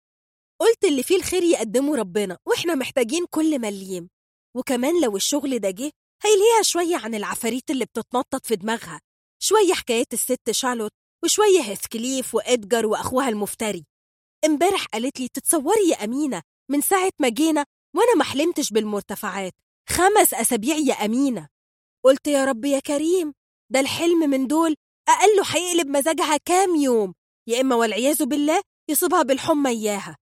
قلت 0.61 0.83
اللي 0.83 1.03
فيه 1.03 1.15
الخير 1.15 1.43
يقدمه 1.43 1.95
ربنا 1.95 2.37
وإحنا 2.45 2.75
محتاجين 2.75 3.25
كل 3.29 3.59
مليم 3.59 4.09
وكمان 4.55 5.01
لو 5.01 5.15
الشغل 5.15 5.59
ده 5.59 5.69
جه 5.69 5.91
هيلهيها 6.23 6.61
شوية 6.61 6.97
عن 6.97 7.15
العفاريت 7.15 7.71
اللي 7.71 7.85
بتتنطط 7.85 8.45
في 8.45 8.55
دماغها. 8.55 9.01
شوية 9.41 9.73
حكايات 9.73 10.13
الست 10.13 10.51
شارلوت 10.51 10.91
وشوية 11.23 11.61
هيثكليف 11.61 12.35
وإدجار 12.35 12.85
وأخوها 12.85 13.29
المفتري. 13.29 13.85
امبارح 14.45 14.85
قالت 14.85 15.19
لي 15.19 15.27
تتصوري 15.27 15.89
يا 15.89 16.03
أمينة 16.03 16.41
من 16.71 16.81
ساعة 16.81 17.11
ما 17.19 17.29
جينا 17.29 17.65
وأنا 17.95 18.15
ما 18.15 18.23
حلمتش 18.23 18.71
بالمرتفعات. 18.73 19.53
خمس 19.89 20.33
أسابيع 20.33 20.75
يا 20.75 20.93
أمينة. 20.93 21.47
قلت 22.05 22.27
يا 22.27 22.45
رب 22.45 22.65
يا 22.65 22.79
كريم 22.79 23.33
ده 23.69 23.79
الحلم 23.79 24.29
من 24.29 24.47
دول 24.47 24.75
أقله 25.09 25.43
هيقلب 25.47 25.87
مزاجها 25.87 26.37
كام 26.37 26.75
يوم 26.75 27.13
يا 27.47 27.61
إما 27.61 27.75
والعياذ 27.75 28.25
بالله 28.25 28.61
يصيبها 28.89 29.23
بالحمى 29.23 29.69
إياها. 29.69 30.17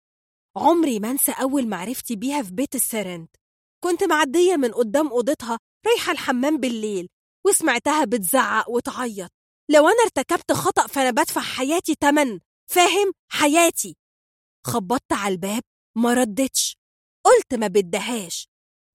عمري 0.56 1.00
ما 1.00 1.10
أنسى 1.10 1.32
أول 1.32 1.68
معرفتي 1.68 2.16
بيها 2.16 2.42
في 2.42 2.50
بيت 2.52 2.74
السرنت 2.74 3.36
كنت 3.84 4.04
معدية 4.04 4.56
من 4.56 4.72
قدام 4.72 5.08
أوضتها 5.08 5.58
رايحة 5.86 6.12
الحمام 6.12 6.56
بالليل 6.56 7.08
وسمعتها 7.46 8.04
بتزعق 8.04 8.70
وتعيط. 8.70 9.30
لو 9.70 9.88
أنا 9.88 10.02
ارتكبت 10.02 10.52
خطأ 10.52 10.86
فأنا 10.86 11.10
بدفع 11.10 11.40
حياتي 11.40 11.94
تمن 11.94 12.40
فاهم؟ 12.70 13.12
حياتي. 13.32 13.96
خبطت 14.66 15.12
على 15.12 15.34
الباب 15.34 15.62
ما 15.96 16.14
ردتش. 16.14 16.76
قلت 17.24 17.54
ما 17.54 17.66
بدهاش. 17.66 18.48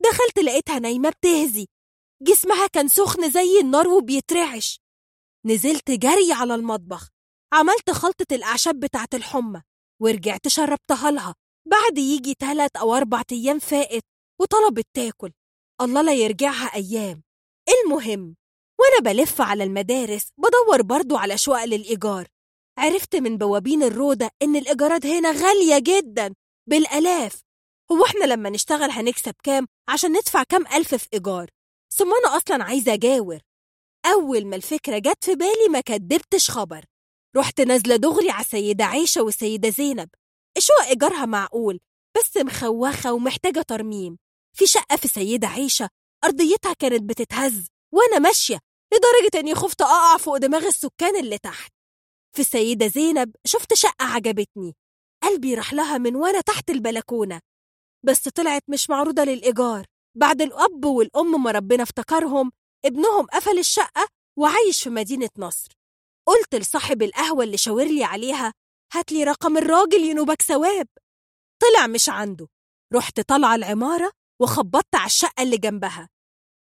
دخلت 0.03 0.39
لقيتها 0.39 0.79
نايمة 0.79 1.09
بتهزي. 1.09 1.67
جسمها 2.21 2.67
كان 2.67 2.87
سخن 2.87 3.29
زي 3.31 3.59
النار 3.59 3.87
وبيترعش. 3.87 4.79
نزلت 5.45 5.91
جري 5.91 6.31
على 6.31 6.55
المطبخ. 6.55 7.09
عملت 7.53 7.91
خلطة 7.91 8.35
الأعشاب 8.35 8.79
بتاعة 8.79 9.09
الحمى 9.13 9.61
ورجعت 10.01 10.47
شربتها 10.47 11.11
لها. 11.11 11.35
بعد 11.65 11.97
يجي 11.97 12.33
تلات 12.33 12.75
أو 12.75 12.95
أربع 12.95 13.21
أيام 13.31 13.59
فائت 13.59 14.03
وطلبت 14.41 14.87
تاكل. 14.93 15.31
الله 15.81 16.01
لا 16.01 16.13
يرجعها 16.13 16.75
أيام. 16.75 17.23
المهم 17.69 18.35
وأنا 18.79 19.13
بلف 19.13 19.41
على 19.41 19.63
المدارس 19.63 20.29
بدور 20.37 20.81
برضو 20.81 21.17
على 21.17 21.37
شقق 21.37 21.65
للإيجار. 21.65 22.27
عرفت 22.77 23.15
من 23.15 23.37
بوابين 23.37 23.83
الروضة 23.83 24.29
إن 24.41 24.55
الإيجارات 24.55 25.05
هنا 25.05 25.31
غالية 25.31 25.79
جدا 25.79 26.33
بالآلاف. 26.69 27.41
هو 27.91 28.05
إحنا 28.05 28.25
لما 28.25 28.49
نشتغل 28.49 28.91
هنكسب 28.91 29.35
كام؟ 29.43 29.67
عشان 29.89 30.11
ندفع 30.11 30.43
كام 30.43 30.67
ألف 30.67 30.95
في 30.95 31.07
إيجار. 31.13 31.49
ثم 31.93 32.13
أنا 32.13 32.37
أصلا 32.37 32.63
عايزة 32.63 32.93
أجاور. 32.93 33.39
أول 34.05 34.45
ما 34.45 34.55
الفكرة 34.55 34.97
جت 34.97 35.23
في 35.25 35.35
بالي 35.35 35.67
ما 35.69 35.81
كدبتش 35.81 36.51
خبر. 36.51 36.85
رحت 37.37 37.61
نازلة 37.61 37.95
دغري 37.95 38.29
على 38.29 38.41
السيدة 38.45 38.85
عيشة 38.85 39.21
والسيدة 39.23 39.69
زينب. 39.69 40.09
الشقق 40.57 40.87
إيجارها 40.87 41.25
معقول 41.25 41.79
بس 42.17 42.37
مخوخة 42.37 43.13
ومحتاجة 43.13 43.61
ترميم. 43.61 44.17
في 44.57 44.67
شقة 44.67 44.95
في 44.97 45.05
السيدة 45.05 45.47
عيشة 45.47 45.89
أرضيتها 46.23 46.73
كانت 46.73 47.03
بتتهز 47.03 47.67
وأنا 47.93 48.19
ماشية 48.19 48.59
لدرجة 48.93 49.39
إني 49.39 49.55
خفت 49.55 49.81
أقع 49.81 50.17
فوق 50.17 50.37
دماغ 50.37 50.65
السكان 50.67 51.15
اللي 51.19 51.37
تحت. 51.37 51.71
في 52.35 52.41
السيدة 52.41 52.87
زينب 52.87 53.35
شفت 53.45 53.73
شقة 53.73 54.05
عجبتني. 54.05 54.75
قلبي 55.23 55.55
راح 55.55 55.73
لها 55.73 55.97
من 55.97 56.15
وأنا 56.15 56.41
تحت 56.41 56.69
البلكونة. 56.69 57.39
بس 58.05 58.29
طلعت 58.29 58.63
مش 58.67 58.89
معروضة 58.89 59.23
للإيجار. 59.23 59.85
بعد 60.17 60.41
الأب 60.41 60.85
والأم 60.85 61.43
ما 61.43 61.51
ربنا 61.51 61.83
افتكرهم 61.83 62.51
ابنهم 62.85 63.25
قفل 63.25 63.59
الشقة 63.59 64.07
وعايش 64.39 64.83
في 64.83 64.89
مدينة 64.89 65.29
نصر. 65.37 65.69
قلت 66.27 66.55
لصاحب 66.55 67.01
القهوة 67.01 67.43
اللي 67.43 67.57
شاور 67.57 67.83
لي 67.83 68.03
عليها 68.03 68.53
هات 68.93 69.11
لي 69.11 69.23
رقم 69.23 69.57
الراجل 69.57 69.99
ينوبك 70.03 70.41
ثواب. 70.41 70.87
طلع 71.61 71.87
مش 71.87 72.09
عنده. 72.09 72.47
رحت 72.93 73.19
طالعة 73.19 73.55
العمارة 73.55 74.11
وخبطت 74.41 74.95
على 74.95 75.05
الشقة 75.05 75.43
اللي 75.43 75.57
جنبها. 75.57 76.09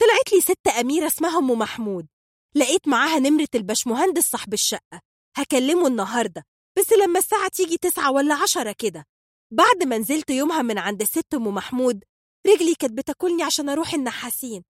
طلعت 0.01 0.33
لي 0.33 0.41
ست 0.41 0.69
أميرة 0.81 1.07
اسمها 1.07 1.39
أم 1.39 1.51
محمود. 1.51 2.07
لقيت 2.55 2.89
معاها 2.89 3.19
نمرة 3.19 3.49
البشمهندس 3.55 4.31
صاحب 4.31 4.53
الشقة. 4.53 5.01
هكلمه 5.37 5.87
النهاردة 5.87 6.45
بس 6.79 6.93
لما 6.93 7.19
الساعة 7.19 7.49
تيجي 7.49 7.77
تسعة 7.79 8.11
ولا 8.13 8.35
عشرة 8.35 8.75
كده. 8.79 9.05
بعد 9.53 9.83
ما 9.83 9.99
نزلت 9.99 10.31
يومها 10.31 10.63
من 10.63 10.79
عند 10.79 11.03
الست 11.03 11.35
أم 11.35 11.45
محمود 11.55 12.05
رجلي 12.47 12.75
كانت 12.75 12.93
بتاكلني 12.93 13.43
عشان 13.43 13.69
أروح 13.69 13.95
النحاسين. 13.95 14.63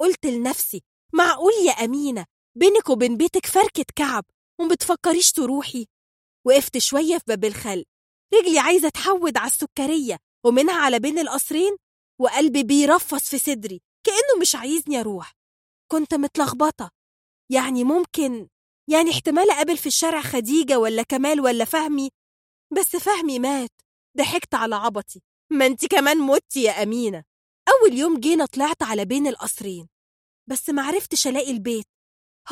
قلت 0.00 0.26
لنفسي 0.26 0.82
معقول 1.14 1.52
يا 1.66 1.72
أمينة؟ 1.72 2.26
بينك 2.58 2.88
وبين 2.90 3.16
بيتك 3.16 3.46
فركة 3.46 3.84
كعب 3.96 4.24
ومبتفكريش 4.60 5.32
تروحي؟ 5.32 5.86
وقفت 6.46 6.78
شوية 6.78 7.18
في 7.18 7.24
باب 7.28 7.44
الخلق 7.44 7.84
رجلي 8.34 8.58
عايزة 8.58 8.88
تحود 8.88 9.36
على 9.36 9.46
السكرية 9.46 10.18
ومنها 10.46 10.74
على 10.74 10.98
بين 10.98 11.18
القصرين 11.18 11.76
وقلبي 12.20 12.62
بيرفص 12.62 13.30
في 13.30 13.38
صدري 13.38 13.80
كأنه 14.06 14.40
مش 14.40 14.54
عايزني 14.54 15.00
أروح. 15.00 15.32
كنت 15.92 16.14
متلخبطة. 16.14 16.90
يعني 17.52 17.84
ممكن 17.84 18.48
يعني 18.90 19.10
احتمال 19.10 19.50
أقابل 19.50 19.76
في 19.76 19.86
الشارع 19.86 20.22
خديجة 20.22 20.78
ولا 20.78 21.02
كمال 21.02 21.40
ولا 21.40 21.64
فهمي. 21.64 22.10
بس 22.78 22.96
فهمي 22.96 23.38
مات 23.38 23.70
ضحكت 24.16 24.54
على 24.54 24.74
عبطي. 24.74 25.22
ما 25.52 25.66
انت 25.66 25.86
كمان 25.86 26.18
متي 26.18 26.62
يا 26.62 26.82
أمينة. 26.82 27.24
أول 27.68 27.94
يوم 27.98 28.20
جينا 28.20 28.46
طلعت 28.46 28.82
على 28.82 29.04
بين 29.04 29.26
القصرين 29.26 29.88
بس 30.50 30.70
معرفتش 30.70 31.26
ألاقي 31.26 31.50
البيت. 31.50 31.86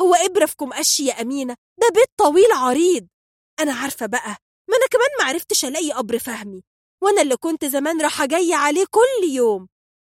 هو 0.01 0.15
إبرة 0.15 0.45
في 0.45 0.55
كمقشي 0.55 1.05
يا 1.05 1.21
أمينة 1.21 1.53
ده 1.81 1.87
بيت 1.95 2.07
طويل 2.17 2.51
عريض. 2.51 3.07
أنا 3.59 3.73
عارفة 3.73 4.05
بقى 4.05 4.37
ما 4.69 4.77
أنا 4.77 4.87
كمان 4.91 5.07
معرفتش 5.27 5.65
ألاقي 5.65 5.91
قبر 5.91 6.19
فهمي 6.19 6.63
وأنا 7.03 7.21
اللي 7.21 7.37
كنت 7.37 7.65
زمان 7.65 8.01
رايحة 8.01 8.25
جاية 8.25 8.55
عليه 8.55 8.85
كل 8.91 9.29
يوم. 9.29 9.67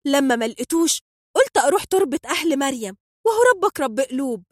لما 0.06 0.36
ما 0.36 0.48
لقيتوش 0.48 1.00
قلت 1.36 1.56
أروح 1.58 1.84
تربة 1.84 2.18
أهل 2.24 2.58
مريم 2.58 2.96
وهو 3.26 3.38
ربك 3.54 3.80
رب 3.80 4.00
قلوب. 4.00 4.44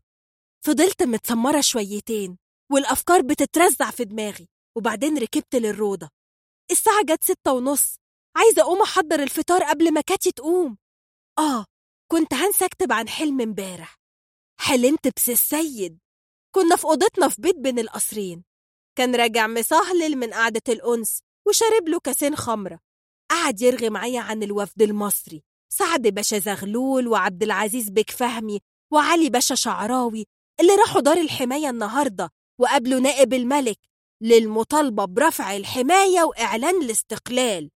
فضلت 0.67 1.03
متسمرة 1.03 1.61
شويتين 1.61 2.39
والأفكار 2.73 3.21
بتترزع 3.23 3.91
في 3.91 4.05
دماغي 4.05 4.49
وبعدين 4.77 5.19
ركبت 5.19 5.55
للروضة. 5.55 6.09
الساعة 6.71 7.03
جت 7.05 7.25
ستة 7.25 7.53
ونص 7.53 7.97
عايزة 8.37 8.63
أقوم 8.63 8.83
أحضر 8.83 9.23
الفطار 9.23 9.63
قبل 9.65 9.93
ما 9.93 10.01
كاتي 10.01 10.33
تقوم. 10.33 10.79
آه 11.39 11.67
كنت 12.13 12.35
هنسى 12.35 12.65
أكتب 12.65 12.93
عن 12.93 13.09
حلم 13.09 13.41
امبارح. 13.41 13.97
حلمت 14.61 15.17
بس 15.17 15.29
السيد. 15.29 15.99
كنا 16.55 16.77
في 16.77 16.85
أوضتنا 16.85 17.29
في 17.29 17.43
بيت 17.43 17.57
بين 17.57 17.79
القصرين. 17.79 18.45
كان 18.99 19.15
راجع 19.17 19.47
مصهلل 19.47 20.17
من 20.17 20.35
قعدة 20.35 20.63
الأنس 20.69 21.21
وشرب 21.49 21.89
له 21.89 22.01
كاسين 22.01 22.37
خمرة. 22.37 22.81
قعد 23.31 23.63
يرغي 23.63 23.91
معايا 23.91 24.21
عن 24.21 24.43
الوفد 24.43 24.83
المصري 24.83 25.43
سعد 25.73 26.03
باشا 26.03 26.39
زغلول 26.39 27.09
وعبد 27.09 27.43
العزيز 27.43 27.91
بك 27.91 28.11
فهمي 28.11 28.61
وعلي 28.93 29.31
باشا 29.31 29.55
شعراوي 29.55 30.27
اللي 30.61 30.75
راحوا 30.75 31.01
دار 31.01 31.17
الحماية 31.17 31.71
النهاردة 31.71 32.31
وقابلوا 32.61 33.01
نائب 33.01 33.35
الملك 33.35 33.79
للمطالبة 34.23 35.05
برفع 35.05 35.57
الحماية 35.57 36.23
وإعلان 36.23 36.83
الاستقلال. 36.83 37.71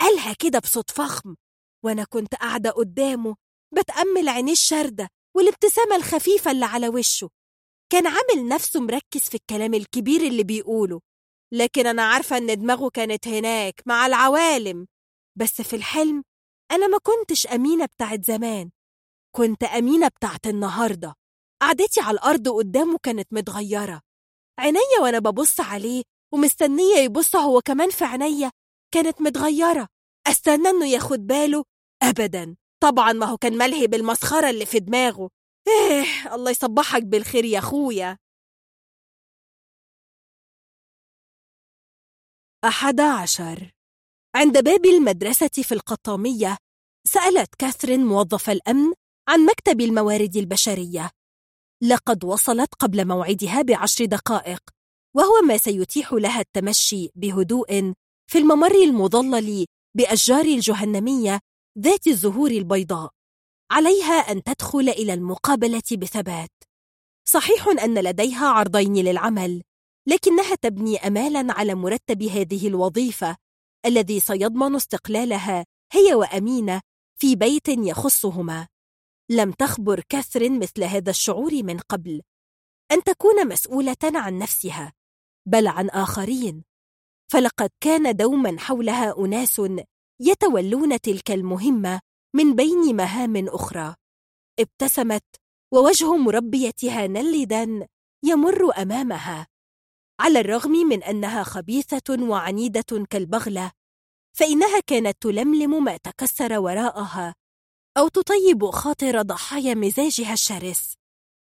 قالها 0.00 0.32
كده 0.32 0.58
بصوت 0.58 0.90
فخم. 0.90 1.36
وأنا 1.84 2.04
كنت 2.04 2.34
قاعدة 2.34 2.70
قدامه 2.70 3.36
بتأمل 3.74 4.28
عينيه 4.28 4.52
الشاردة 4.52 5.08
والابتسامة 5.36 5.96
الخفيفة 5.96 6.50
اللي 6.50 6.64
على 6.64 6.88
وشه. 6.88 7.30
كان 7.92 8.06
عامل 8.06 8.48
نفسه 8.48 8.80
مركز 8.80 9.20
في 9.20 9.34
الكلام 9.34 9.74
الكبير 9.74 10.20
اللي 10.20 10.42
بيقوله. 10.42 11.00
لكن 11.52 11.86
أنا 11.86 12.02
عارفة 12.02 12.36
إن 12.36 12.46
دماغه 12.60 12.88
كانت 12.90 13.28
هناك 13.28 13.82
مع 13.86 14.06
العوالم. 14.06 14.86
بس 15.38 15.62
في 15.62 15.76
الحلم 15.76 16.24
أنا 16.70 16.86
ما 16.86 16.98
كنتش 16.98 17.46
أمينة 17.46 17.84
بتاعت 17.84 18.24
زمان. 18.24 18.70
كنت 19.36 19.62
أمينة 19.64 20.08
بتاعت 20.08 20.46
النهاردة. 20.46 21.14
قعدتي 21.62 22.00
على 22.00 22.14
الأرض 22.14 22.48
قدامه 22.48 22.98
كانت 23.02 23.32
متغيرة. 23.32 24.00
عينيا 24.58 25.00
وأنا 25.02 25.18
ببص 25.18 25.60
عليه 25.60 26.02
ومستنية 26.34 26.96
يبص 26.96 27.36
هو 27.36 27.60
كمان 27.60 27.90
في 27.90 28.04
عينيا 28.04 28.50
كانت 28.96 29.22
متغيرة. 29.22 29.88
أستنى 30.26 30.68
إنه 30.68 30.86
ياخد 30.86 31.26
باله. 31.26 31.64
أبدا. 32.02 32.56
طبعا 32.82 33.12
ما 33.12 33.26
هو 33.26 33.36
كان 33.36 33.58
ملهي 33.58 33.86
بالمسخرة 33.86 34.50
اللي 34.50 34.66
في 34.66 34.78
دماغه. 34.78 35.30
إيه 35.68 36.34
الله 36.34 36.50
يصبحك 36.50 37.02
بالخير 37.02 37.44
يا 37.44 37.58
أخويا. 37.58 38.18
أحد 42.64 43.00
عشر. 43.00 43.70
عند 44.36 44.64
باب 44.64 44.86
المدرسة 44.86 45.50
في 45.62 45.72
القطامية 45.72 46.56
سألت 47.06 47.54
كاثرين 47.54 48.00
موظف 48.00 48.50
الأمن 48.50 48.94
عن 49.28 49.46
مكتب 49.46 49.80
الموارد 49.80 50.36
البشرية. 50.36 51.10
لقد 51.82 52.24
وصلت 52.24 52.74
قبل 52.74 53.08
موعدها 53.08 53.62
بعشر 53.62 54.04
دقائق 54.04 54.60
وهو 55.16 55.40
ما 55.48 55.56
سيتيح 55.56 56.12
لها 56.12 56.40
التمشي 56.40 57.10
بهدوء 57.14 57.94
في 58.30 58.38
الممر 58.38 58.74
المظلل 58.74 59.66
بأشجار 59.96 60.44
الجهنمية 60.44 61.40
ذات 61.78 62.06
الزهور 62.06 62.50
البيضاء 62.50 63.10
عليها 63.70 64.14
أن 64.14 64.42
تدخل 64.42 64.88
إلى 64.88 65.14
المقابلة 65.14 65.82
بثبات. 65.92 66.50
صحيح 67.28 67.68
أن 67.68 67.98
لديها 67.98 68.46
عرضين 68.46 68.94
للعمل 68.94 69.62
لكنها 70.06 70.54
تبني 70.54 70.96
أمالا 70.96 71.52
على 71.52 71.74
مرتب 71.74 72.22
هذه 72.22 72.68
الوظيفة 72.68 73.36
الذي 73.86 74.20
سيضمن 74.20 74.74
استقلالها 74.74 75.64
هي 75.92 76.14
وأمينة 76.14 76.80
في 77.20 77.36
بيت 77.36 77.68
يخصهما. 77.68 78.68
لم 79.30 79.52
تخبر 79.52 80.00
كاثرين 80.08 80.58
مثل 80.58 80.84
هذا 80.84 81.10
الشعور 81.10 81.62
من 81.62 81.78
قبل 81.78 82.22
أن 82.92 83.02
تكون 83.02 83.48
مسؤولة 83.48 83.96
عن 84.04 84.38
نفسها 84.38 84.92
بل 85.46 85.66
عن 85.66 85.90
آخرين. 85.90 86.64
فلقد 87.32 87.70
كان 87.80 88.16
دوما 88.16 88.58
حولها 88.58 89.18
أناس 89.18 89.62
يتولون 90.20 91.00
تلك 91.00 91.30
المهمة 91.30 92.00
من 92.34 92.54
بين 92.54 92.96
مهام 92.96 93.48
أخرى. 93.48 93.94
ابتسمت 94.60 95.24
ووجه 95.74 96.16
مربيتها 96.16 97.06
نلدا 97.06 97.88
يمر 98.24 98.82
أمامها. 98.82 99.46
على 100.20 100.40
الرغم 100.40 100.70
من 100.70 101.02
أنها 101.02 101.42
خبيثة 101.42 102.22
وعنيدة 102.22 103.06
كالبغلة 103.10 103.72
فإنها 104.36 104.80
كانت 104.80 105.16
تلملم 105.22 105.84
ما 105.84 105.96
تكسر 105.96 106.58
وراءها 106.58 107.34
أو 107.98 108.08
تطيب 108.08 108.70
خاطر 108.70 109.22
ضحايا 109.22 109.74
مزاجها 109.74 110.32
الشرس. 110.32 110.94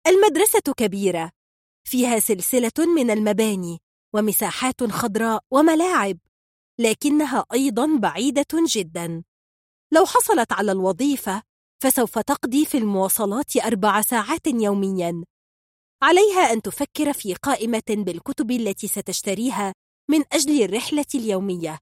المدرسة 0.08 0.74
كبيرة 0.77 1.32
فيها 1.88 2.19
سلسلة 2.19 2.85
من 2.95 3.11
المباني 3.11 3.80
ومساحات 4.14 4.84
خضراء 4.84 5.43
وملاعب 5.51 6.17
لكنها 6.80 7.45
أيضا 7.53 7.98
بعيدة 7.98 8.45
جدا. 8.53 9.24
لو 9.93 10.06
حصلت 10.06 10.51
على 10.51 10.72
الوظيفة 10.72 11.43
فسوف 11.84 12.19
تقضي 12.19 12.66
في 12.66 12.77
المواصلات 12.77 13.58
أربع 13.58 14.01
ساعات 14.01 14.48
يوميا. 14.48 15.24
عليها 16.03 16.53
أن 16.53 16.61
تفكر 16.61 17.14
في 17.14 17.34
قائمة 17.34 17.84
بالكتب 17.90 18.51
التي 18.51 18.88
ستشتريها 18.88 19.74
من 20.09 20.24
أجل 20.34 20.64
الرحلة 20.64 21.06
اليومية. 21.16 21.80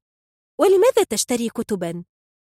ولماذا 0.60 1.03
تشتري 1.10 1.50
كتبا؟ 1.50 2.03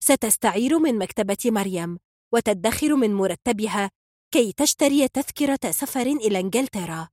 ستستعير 0.04 0.78
من 0.78 0.98
مكتبة 0.98 1.38
مريم 1.44 1.98
وتدخر 2.34 2.96
من 2.96 3.14
مرتبها 3.14 3.90
كي 4.30 4.52
تشتري 4.52 5.08
تذكرة 5.08 5.70
سفر 5.70 6.06
إلى 6.06 6.40
إنجلترا. 6.40 7.08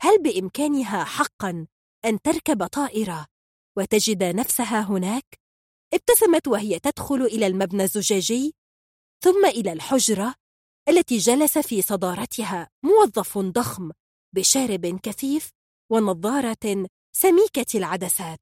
هل 0.00 0.22
بإمكانها 0.22 1.04
حقا؟ 1.04 1.66
أن 2.04 2.22
تركب 2.22 2.66
طائرة 2.66 3.26
وتجد 3.78 4.22
نفسها 4.24 4.80
هناك؟ 4.80 5.38
ابتسمت 5.94 6.48
وهي 6.48 6.78
تدخل 6.78 7.22
إلى 7.22 7.46
المبنى 7.46 7.82
الزجاجي 7.82 8.54
ثم 9.24 9.46
إلى 9.46 9.72
الحجرة 9.72 10.34
التي 10.88 11.18
جلس 11.18 11.58
في 11.58 11.82
صدارتها 11.82 12.68
موظف 12.82 13.38
ضخم 13.38 13.90
بشارب 14.34 15.00
كثيف 15.02 15.50
ونظارة 15.90 16.86
سميكة 17.12 17.78
العدسات. 17.78 18.40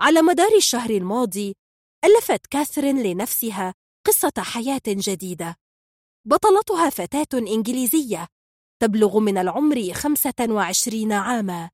على 0.00 0.22
مدار 0.22 0.56
الشهر 0.56 0.90
الماضي 0.90 1.54
ألفت 2.04 2.46
كاثرين 2.46 3.02
لنفسها 3.02 3.74
قصة 4.06 4.32
حياة 4.38 4.82
جديدة. 4.86 5.56
بطلتها 6.26 6.90
فتاة 6.90 7.38
إنجليزية 7.38 8.26
تبلغ 8.82 9.18
من 9.18 9.38
العمر 9.38 9.92
25 9.92 11.12
عاما. 11.12 11.70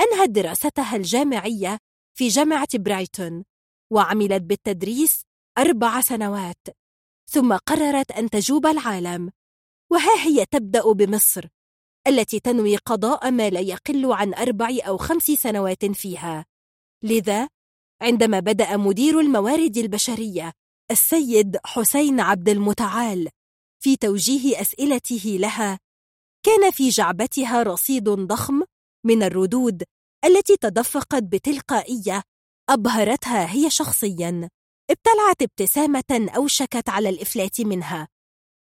أنهت 0.00 0.30
دراستها 0.30 0.96
الجامعية 0.96 1.78
في 2.14 2.28
جامعة 2.28 2.68
برايتون 2.74 3.44
وعملت 3.92 4.42
بالتدريس 4.42 5.22
أربع 5.58 6.00
سنوات 6.00 6.68
ثم 7.30 7.56
قررت 7.56 8.10
أن 8.10 8.30
تجوب 8.30 8.66
العالم. 8.66 9.30
وها 9.90 10.26
هي 10.26 10.46
تبدأ 10.46 10.92
بمصر 10.92 11.48
التي 12.06 12.40
تنوي 12.40 12.76
قضاء 12.76 13.30
ما 13.30 13.50
لا 13.50 13.60
يقل 13.60 14.12
عن 14.12 14.34
أربع 14.34 14.78
أو 14.86 14.96
خمس 14.96 15.22
سنوات 15.22 15.84
فيها. 15.84 16.46
لذا 17.04 17.48
عندما 18.02 18.40
بدأ 18.40 18.76
مدير 18.76 19.20
الموارد 19.20 19.76
البشرية 19.76 20.52
السيد 20.90 21.56
حسين 21.64 22.20
عبد 22.20 22.48
المتعال 22.48 23.28
في 23.82 23.96
توجيه 23.96 24.60
أسئلته 24.60 25.36
لها 25.40 25.78
كان 26.46 26.70
في 26.70 26.88
جعبتها 26.88 27.62
رصيد 27.62 28.08
ضخم 28.08 28.62
من 29.04 29.22
الردود 29.22 29.82
التي 30.24 30.56
تدفقت 30.56 31.22
بتلقائية 31.22 32.22
أبهرتها 32.70 33.52
هي 33.52 33.70
شخصياً 33.70 34.48
ابتلعت 34.90 35.42
ابتسامة 35.42 36.30
أوشكت 36.36 36.88
على 36.88 37.08
الإفلات 37.08 37.60
منها. 37.60 38.08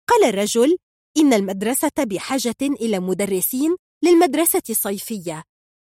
قال 0.08 0.24
الرجل 0.24 0.76
إن 1.16 1.32
المدرسة 1.32 1.90
بحاجة 1.98 2.54
إلى 2.62 3.00
مدرسين 3.00 3.76
للمدرسة 4.04 4.62
الصيفية 4.70 5.42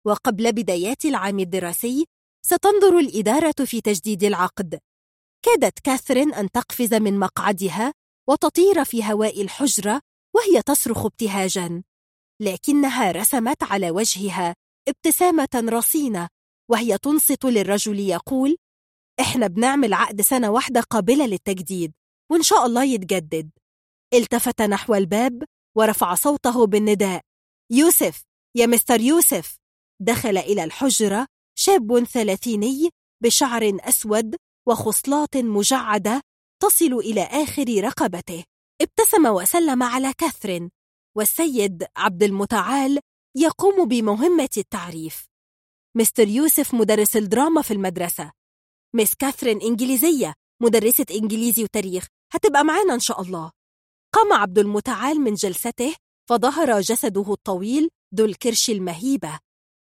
وقبل 0.05 0.51
بدايات 0.51 1.05
العام 1.05 1.39
الدراسي 1.39 2.05
ستنظر 2.45 2.99
الإدارة 2.99 3.65
في 3.65 3.81
تجديد 3.81 4.23
العقد. 4.23 4.79
كادت 5.45 5.79
كاثرين 5.79 6.33
أن 6.33 6.51
تقفز 6.51 6.93
من 6.93 7.19
مقعدها 7.19 7.93
وتطير 8.29 8.83
في 8.83 9.03
هواء 9.03 9.41
الحجرة 9.41 10.01
وهي 10.35 10.61
تصرخ 10.61 11.05
ابتهاجا. 11.05 11.83
لكنها 12.41 13.11
رسمت 13.11 13.63
على 13.63 13.91
وجهها 13.91 14.55
ابتسامة 14.87 15.49
رصينة 15.55 16.27
وهي 16.71 16.97
تنصت 16.97 17.45
للرجل 17.45 17.99
يقول 17.99 18.57
إحنا 19.19 19.47
بنعمل 19.47 19.93
عقد 19.93 20.21
سنة 20.21 20.49
واحدة 20.49 20.81
قابلة 20.81 21.25
للتجديد 21.25 21.91
وإن 22.31 22.43
شاء 22.43 22.65
الله 22.65 22.83
يتجدد. 22.83 23.49
التفت 24.13 24.61
نحو 24.61 24.95
الباب 24.95 25.43
ورفع 25.77 26.15
صوته 26.15 26.65
بالنداء 26.65 27.21
يوسف 27.71 28.23
يا 28.55 28.65
مستر 28.65 29.01
يوسف. 29.01 29.57
دخل 30.01 30.37
إلى 30.37 30.63
الحجرة 30.63 31.27
شاب 31.57 32.03
ثلاثيني 32.03 32.89
بشعر 33.23 33.77
أسود 33.79 34.35
وخصلات 34.67 35.37
مجعدة 35.37 36.21
تصل 36.61 36.93
إلى 36.93 37.21
آخر 37.21 37.83
رقبته 37.83 38.43
ابتسم 38.81 39.25
وسلم 39.25 39.83
على 39.83 40.13
كاثرين 40.13 40.69
والسيد 41.17 41.85
عبد 41.97 42.23
المتعال 42.23 42.99
يقوم 43.37 43.87
بمهمة 43.87 44.49
التعريف. 44.57 45.25
مستر 45.97 46.27
يوسف 46.27 46.73
مدرس 46.73 47.17
الدراما 47.17 47.61
في 47.61 47.71
المدرسة. 47.73 48.31
مس 48.95 49.15
كاثرين 49.15 49.61
إنجليزية 49.61 50.33
مدرسة 50.61 51.05
إنجليزي 51.11 51.63
وتاريخ. 51.63 52.07
هتبقى 52.33 52.63
معانا 52.63 52.93
إن 52.93 52.99
شاء 52.99 53.21
الله. 53.21 53.51
قام 54.13 54.33
عبد 54.33 54.59
المتعال 54.59 55.21
من 55.21 55.33
جلسته 55.33 55.95
فظهر 56.29 56.81
جسده 56.81 57.33
الطويل 57.33 57.89
ذو 58.15 58.25
الكرش 58.25 58.69
المهيبة. 58.69 59.39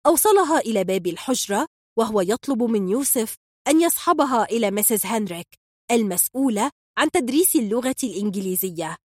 أوصلها 0.06 0.58
إلى 0.58 0.84
باب 0.84 1.06
الحجرة 1.06 1.66
وهو 1.98 2.20
يطلب 2.20 2.62
من 2.62 2.88
يوسف 2.88 3.36
أن 3.68 3.80
يصحبها 3.80 4.44
إلى 4.44 4.70
مسز 4.70 5.06
هنريك 5.06 5.46
المسؤولة 5.90 6.70
عن 6.98 7.10
تدريس 7.10 7.56
اللغة 7.56 7.96
الإنجليزية. 8.04 8.96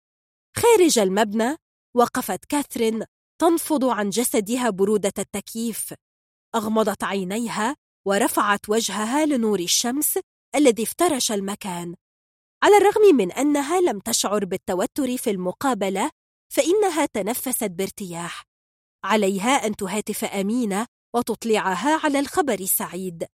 خارج 0.58 1.00
المبنى 1.00 1.56
وقفت 1.96 2.46
كاثرين 2.46 3.04
تنفض 3.42 3.86
عن 3.86 4.10
جسدها 4.10 4.70
برودة 4.70 5.14
التكييف. 5.20 5.94
أغمضت 6.56 7.04
عينيها 7.04 7.76
ورفعت 8.08 8.70
وجهها 8.70 9.26
لنور 9.26 9.60
الشمس 9.60 10.20
الذي 10.56 10.84
افترش 10.84 11.32
المكان. 11.32 11.96
على 12.64 12.78
الرغم 12.78 13.16
من 13.16 13.32
أنها 13.32 13.82
لم 13.82 14.00
تشعر 14.00 14.46
بالتوتر 14.46 15.18
في 15.18 15.30
المقابلة 15.30 16.12
فإنها 16.54 17.06
تنفست 17.06 17.64
بارتياح. 17.64 18.44
عليها 19.04 19.66
أن 19.66 19.76
تهاتف 19.76 20.24
أمينة 20.24 20.88
وتطلعها 21.16 22.00
على 22.04 22.20
الخبر 22.20 22.60
السعيد. 22.60 23.26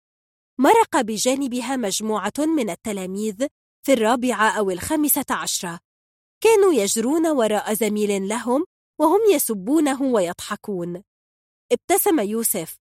مرق 0.59 1.01
بجانبها 1.01 1.75
مجموعة 1.75 2.33
من 2.40 2.69
التلاميذ 2.69 3.48
في 3.85 3.93
الرابعة 3.93 4.49
أو 4.49 4.72
الخامسة 4.72 5.25
عشرة. 5.30 5.80
كانوا 6.43 6.73
يجرون 6.73 7.27
وراء 7.27 7.73
زميل 7.73 8.27
لهم 8.27 8.65
وهم 8.99 9.19
يسبونه 9.33 10.01
ويضحكون. 10.01 11.03
ابتسم 11.71 12.19
يوسف 12.19 12.75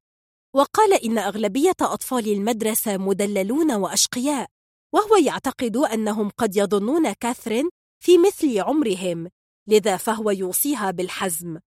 وقال 0.57 1.05
إن 1.05 1.19
أغلبية 1.19 1.77
أطفال 1.81 2.33
المدرسة 2.33 2.97
مدللون 2.97 3.73
وأشقياء 3.73 4.49
وهو 4.95 5.17
يعتقد 5.17 5.77
أنهم 5.77 6.31
قد 6.31 6.57
يظنون 6.57 7.13
كاثرين 7.13 7.71
في 8.05 8.19
مثل 8.19 8.61
عمرهم 8.61 9.29
لذا 9.69 9.97
فهو 9.97 10.31
يوصيها 10.31 10.91
بالحزم. 10.91 11.59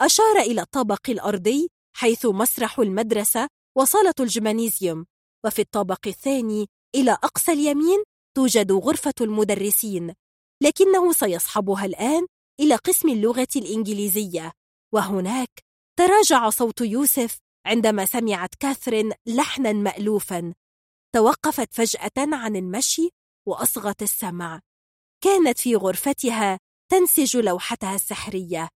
أشار 0.00 0.38
إلى 0.38 0.60
الطابق 0.60 1.10
الأرضي 1.10 1.68
حيث 1.96 2.26
مسرح 2.26 2.78
المدرسة 2.78 3.48
وصالة 3.76 4.14
الجمانيزيوم 4.20 5.06
وفي 5.44 5.62
الطابق 5.62 6.06
الثاني 6.06 6.66
إلى 6.94 7.10
أقصى 7.10 7.52
اليمين 7.52 8.02
توجد 8.36 8.72
غرفة 8.72 9.14
المدرسين. 9.20 10.14
لكنه 10.66 11.12
سيصحبها 11.12 11.84
الآن 11.84 12.26
إلى 12.60 12.74
قسم 12.74 13.08
اللغة 13.08 13.48
الإنجليزية. 13.56 14.52
وهناك 14.94 15.50
تراجع 15.98 16.50
صوت 16.50 16.80
يوسف 16.80 17.38
عندما 17.66 18.04
سمعت 18.04 18.54
كاثرين 18.54 19.12
لحنا 19.26 19.72
مألوفا. 19.72 20.54
توقفت 21.14 21.74
فجأة 21.74 22.12
عن 22.18 22.56
المشي 22.56 23.10
وأصغت 23.48 24.02
السمع. 24.02 24.60
كانت 25.24 25.58
في 25.58 25.76
غرفتها 25.76 26.58
تنسج 26.92 27.36
لوحتها 27.36 27.94
السحرية. 27.94 28.68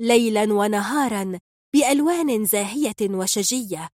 ليلا 0.00 0.52
ونهارا 0.52 1.38
بألوان 1.74 2.44
زاهية 2.44 2.96
وشجية. 3.02 3.88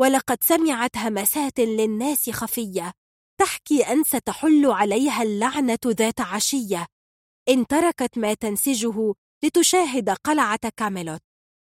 ولقد 0.00 0.38
سمعت 0.44 0.96
همسات 0.96 1.60
للناس 1.60 2.30
خفية. 2.30 2.92
تحكي 3.40 3.82
أن 3.82 4.04
ستحل 4.04 4.66
عليها 4.66 5.22
اللعنة 5.22 5.78
ذات 5.86 6.20
عشية. 6.20 6.86
إن 7.48 7.66
تركت 7.66 8.18
ما 8.18 8.34
تنسجه 8.34 9.14
لتشاهد 9.44 10.10
قلعة 10.10 10.72
كاميلوت. 10.76 11.20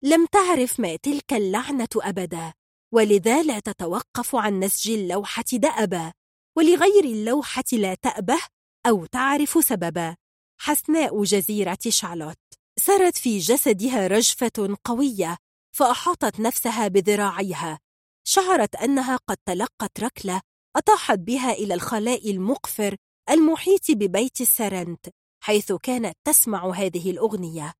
لم 0.05 0.27
تعرف 0.27 0.81
ما 0.81 0.97
تلك 0.97 1.33
اللعنة 1.33 1.89
أبدا 1.97 2.53
ولذا 2.95 3.43
لا 3.43 3.59
تتوقف 3.59 4.37
عن 4.37 4.61
نسج 4.61 4.91
اللوحة 4.91 5.45
دأبا. 5.53 6.13
ولغير 6.57 7.05
اللوحة 7.05 7.65
لا 7.73 7.95
تأبه 7.95 8.41
أو 8.87 9.07
تعرف 9.07 9.65
سببا. 9.65 10.17
حسناء 10.61 11.23
جزيرة 11.23 11.79
شارلوت. 11.89 12.39
سرت 12.79 13.17
في 13.17 13.39
جسدها 13.39 14.07
رجفة 14.07 14.77
قوية 14.85 15.37
فأحاطت 15.77 16.41
نفسها 16.41 16.89
بذراعيها. 16.89 17.79
شعرت 18.25 18.75
أنها 18.75 19.17
قد 19.17 19.37
تلقت 19.47 20.01
ركلة 20.01 20.41
أطاحت 20.77 21.19
بها 21.19 21.53
إلى 21.53 21.75
الخلاء 21.75 22.31
المقفر 22.31 22.97
المحيط 23.31 23.91
ببيت 23.91 24.41
السرنت 24.41 25.07
حيث 25.43 25.73
كانت 25.73 26.17
تسمع 26.25 26.71
هذه 26.71 27.11
الأغنية 27.11 27.73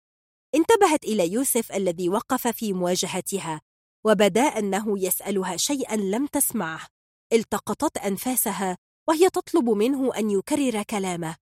انتبهت 0.55 1.05
إلى 1.05 1.33
يوسف 1.33 1.73
الذي 1.73 2.09
وقف 2.09 2.49
في 2.49 2.73
مواجهتها 2.73 3.61
وبدا 4.07 4.41
أنه 4.41 4.99
يسألها 4.99 5.57
شيئا 5.57 5.97
لم 5.97 6.27
تسمعه 6.27 6.87
التقطت 7.33 7.97
أنفاسها 7.97 8.77
وهي 9.09 9.31
تطلب 9.31 9.69
منه 9.69 10.17
أن 10.17 10.31
يكرر 10.31 10.83
كلامه 10.83 11.37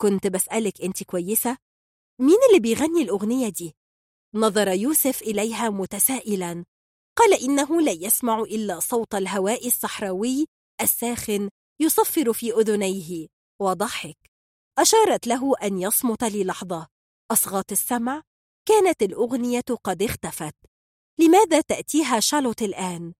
كنت 0.00 0.26
بسألك 0.26 0.80
أنت 0.82 1.02
كويسة؟ 1.02 1.56
مين 2.20 2.38
اللي 2.48 2.60
بيغني 2.60 3.02
الأغنية 3.02 3.48
دي؟ 3.48 3.74
نظر 4.34 4.68
يوسف 4.68 5.22
إليها 5.22 5.70
متسائلا 5.70 6.64
قال 7.16 7.44
إنه 7.44 7.80
لا 7.80 7.92
يسمع 7.92 8.40
إلا 8.40 8.80
صوت 8.80 9.14
الهواء 9.14 9.66
الصحراوي 9.66 10.46
الساخن 10.80 11.48
يصفر 11.80 12.32
في 12.32 12.52
أذنيه 12.52 13.26
وضحك. 13.60 14.18
أشارت 14.78 15.26
له 15.26 15.54
أن 15.62 15.78
يصمت 15.78 16.24
للحظة. 16.24 16.88
أصغت 17.30 17.72
السمع. 17.72 18.22
كانت 18.68 19.02
الأغنية 19.02 19.64
قد 19.84 20.02
اختفت. 20.02 20.54
لماذا 21.20 21.60
تأتيها 21.60 22.20
شالوت 22.20 22.62
الآن؟ 22.62 23.12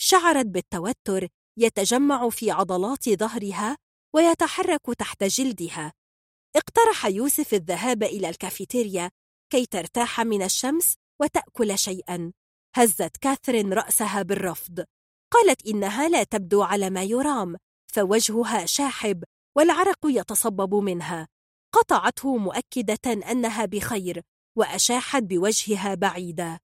شعرت 0.00 0.46
بالتوتر 0.46 1.28
يتجمع 1.58 2.28
في 2.28 2.50
عضلات 2.50 3.08
ظهرها 3.08 3.76
ويتحرك 4.14 4.80
تحت 4.98 5.24
جلدها. 5.24 5.92
اقترح 6.56 7.06
يوسف 7.06 7.54
الذهاب 7.54 8.02
إلى 8.02 8.28
الكافيتيريا 8.28 9.10
كي 9.52 9.66
ترتاح 9.66 10.20
من 10.20 10.42
الشمس 10.42 10.94
وتأكل 11.20 11.78
شيئا. 11.78 12.32
هزت 12.76 13.16
كاثرين 13.16 13.72
رأسها 13.72 14.22
بالرفض. 14.22 14.84
قالت 15.30 15.66
إنها 15.66 16.08
لا 16.08 16.24
تبدو 16.24 16.62
على 16.62 16.90
ما 16.90 17.02
يرام 17.02 17.56
فوجهها 17.92 18.66
شاحب 18.66 19.24
والعرق 19.56 19.98
يتصبب 20.04 20.74
منها. 20.74 21.28
قطعته 21.74 22.36
مؤكدة 22.36 23.30
أنها 23.30 23.64
بخير 23.64 24.20
وأشاحت 24.58 25.22
بوجهها 25.22 25.94
بعيدا. 25.94 26.58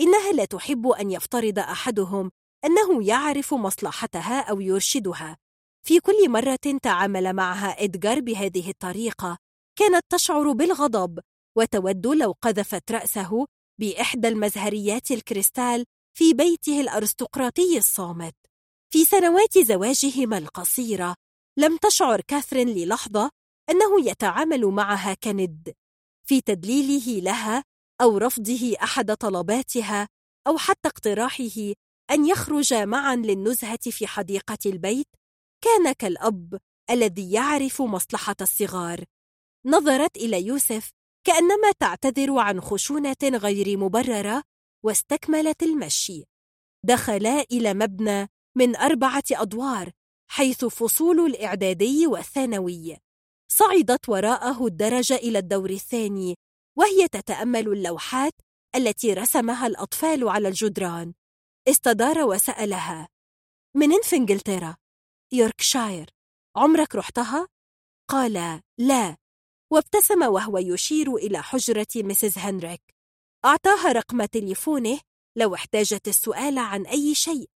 إنها 0.00 0.32
لا 0.32 0.44
تحب 0.44 0.86
أن 0.86 1.10
يفترض 1.10 1.58
أحدهم 1.58 2.30
أنه 2.64 3.06
يعرف 3.06 3.54
مصلحتها 3.54 4.40
أو 4.40 4.60
يرشدها. 4.60 5.36
في 5.86 6.00
كل 6.00 6.30
مرة 6.30 6.78
تعامل 6.82 7.32
معها 7.32 7.84
إدغار 7.84 8.20
بهذه 8.20 8.70
الطريقة 8.70 9.38
كانت 9.78 10.02
تشعر 10.08 10.52
بالغضب 10.52 11.20
وتود 11.58 12.06
لو 12.06 12.34
قذفت 12.42 12.92
رأسه 12.92 13.46
بإحدى 13.80 14.28
المزهريات 14.28 15.10
الكريستال 15.10 15.84
في 16.18 16.34
بيته 16.34 16.80
الأرستقراطي 16.80 17.78
الصامت. 17.78 18.34
في 18.92 19.04
سنوات 19.04 19.58
زواجهما 19.58 20.38
القصيرة 20.38 21.14
لم 21.58 21.76
تشعر 21.76 22.20
كاثرين 22.20 22.68
للحظة 22.68 23.30
أنه 23.70 24.08
يتعامل 24.10 24.66
معها 24.66 25.14
كند. 25.14 25.74
في 26.28 26.40
تدليله 26.40 27.20
لها 27.20 27.64
أو 28.00 28.18
رفضه 28.18 28.76
أحد 28.82 29.16
طلباتها 29.16 30.08
أو 30.46 30.58
حتى 30.58 30.88
اقتراحه 30.88 31.74
أن 32.10 32.26
يخرج 32.26 32.74
معا 32.74 33.16
للنزهة 33.16 33.90
في 33.90 34.06
حديقة 34.06 34.58
البيت 34.66 35.08
كان 35.64 35.92
كالأب 35.92 36.58
الذي 36.90 37.32
يعرف 37.32 37.82
مصلحة 37.82 38.36
الصغار. 38.40 39.04
نظرت 39.66 40.16
إلى 40.16 40.46
يوسف 40.46 40.90
كأنما 41.26 41.72
تعتذر 41.80 42.38
عن 42.38 42.60
خشونة 42.60 43.16
غير 43.24 43.78
مبررة 43.78 44.42
واستكملت 44.84 45.62
المشي. 45.62 46.24
دخلا 46.84 47.40
إلى 47.40 47.74
مبنى 47.74 48.28
من 48.56 48.76
أربعة 48.76 49.24
أدوار 49.32 49.90
حيث 50.30 50.64
فصول 50.64 51.20
الإعدادي 51.20 52.06
والثانوي. 52.06 52.96
صعدت 53.52 54.08
وراءه 54.08 54.66
الدرجة 54.66 55.14
إلى 55.16 55.38
الدور 55.38 55.70
الثاني 55.70 56.36
وهي 56.78 57.08
تتأمل 57.08 57.68
اللوحات 57.68 58.32
التي 58.76 59.14
رسمها 59.14 59.66
الأطفال 59.66 60.28
على 60.28 60.48
الجدران. 60.48 61.14
استدار 61.68 62.18
وسألها 62.24 63.08
منين 63.76 64.02
في 64.02 64.16
إنجلترا؟ 64.16 64.76
يوركشاير. 65.32 66.10
عمرك 66.56 66.94
رحتها؟ 66.94 67.48
قال 68.10 68.62
لا. 68.78 69.16
وابتسم 69.72 70.22
وهو 70.22 70.58
يشير 70.58 71.14
إلى 71.16 71.42
حجرة 71.42 71.86
مسز 71.96 72.38
هنريك. 72.38 72.97
أعطاها 73.44 73.92
رقم 73.92 74.24
تليفونه 74.24 75.00
لو 75.36 75.54
احتاجت 75.54 76.08
السؤال 76.08 76.58
عن 76.58 76.86
أي 76.86 77.14
شيء 77.14 77.50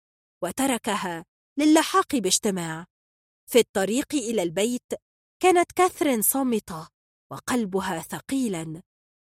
وتركها 0.44 1.26
للحاق 1.60 2.16
باجتماع. 2.16 2.86
في 3.52 3.60
الطريق 3.60 4.14
إلى 4.14 4.44
البيت 4.44 4.94
كانت 5.44 5.72
كاثرين 5.72 6.22
صامتة 6.22 6.90
وقلبها 7.32 8.00
ثقيلا. 8.02 8.82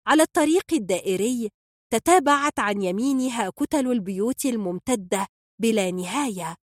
على 0.07 0.23
الطريق 0.23 0.65
الدائري 0.73 1.51
تتابعت 1.93 2.59
عن 2.59 2.83
يمينها 2.83 3.51
كتل 3.51 3.87
البيوت 3.91 4.45
الممتدة 4.45 5.27
بلا 5.61 5.91
نهاية. 5.91 6.57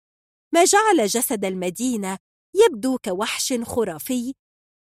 ما 0.54 0.64
جعل 0.64 1.06
جسد 1.06 1.44
المدينة 1.44 2.18
يبدو 2.54 2.98
كوحش 2.98 3.52
خرافي 3.62 4.34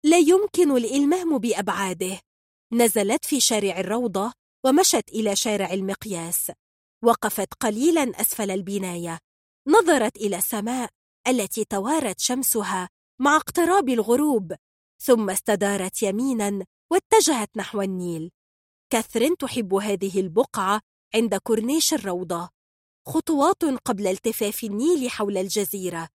لا 0.05 0.17
يمكن 0.17 0.71
الإلمام 0.77 1.37
بأبعاده. 1.37 2.19
نزلت 2.73 3.25
في 3.25 3.39
شارع 3.39 3.79
الروضة 3.79 4.40
ومشت 4.65 5.09
إلى 5.09 5.35
شارع 5.35 5.73
المقياس. 5.73 6.51
وقفت 7.03 7.53
قليلا 7.53 8.21
أسفل 8.21 8.51
البناية. 8.51 9.19
نظرت 9.67 10.17
إلى 10.17 10.37
السماء 10.37 10.89
التي 11.27 11.65
توارت 11.65 12.19
شمسها 12.19 12.89
مع 13.21 13.35
اقتراب 13.35 13.89
الغروب. 13.89 14.55
ثم 15.03 15.29
استدارت 15.29 16.03
يمينا 16.03 16.65
واتجهت 16.91 17.49
نحو 17.57 17.81
النيل. 17.81 18.31
كاثرين 18.89 19.37
تحب 19.37 19.73
هذه 19.73 20.19
البقعة 20.19 20.81
عند 21.15 21.35
كورنيش 21.35 21.93
الروضة. 21.93 22.49
خطوات 23.07 23.63
قبل 23.63 24.07
التفاف 24.07 24.63
النيل 24.63 25.09
حول 25.09 25.37
الجزيرة. 25.37 26.09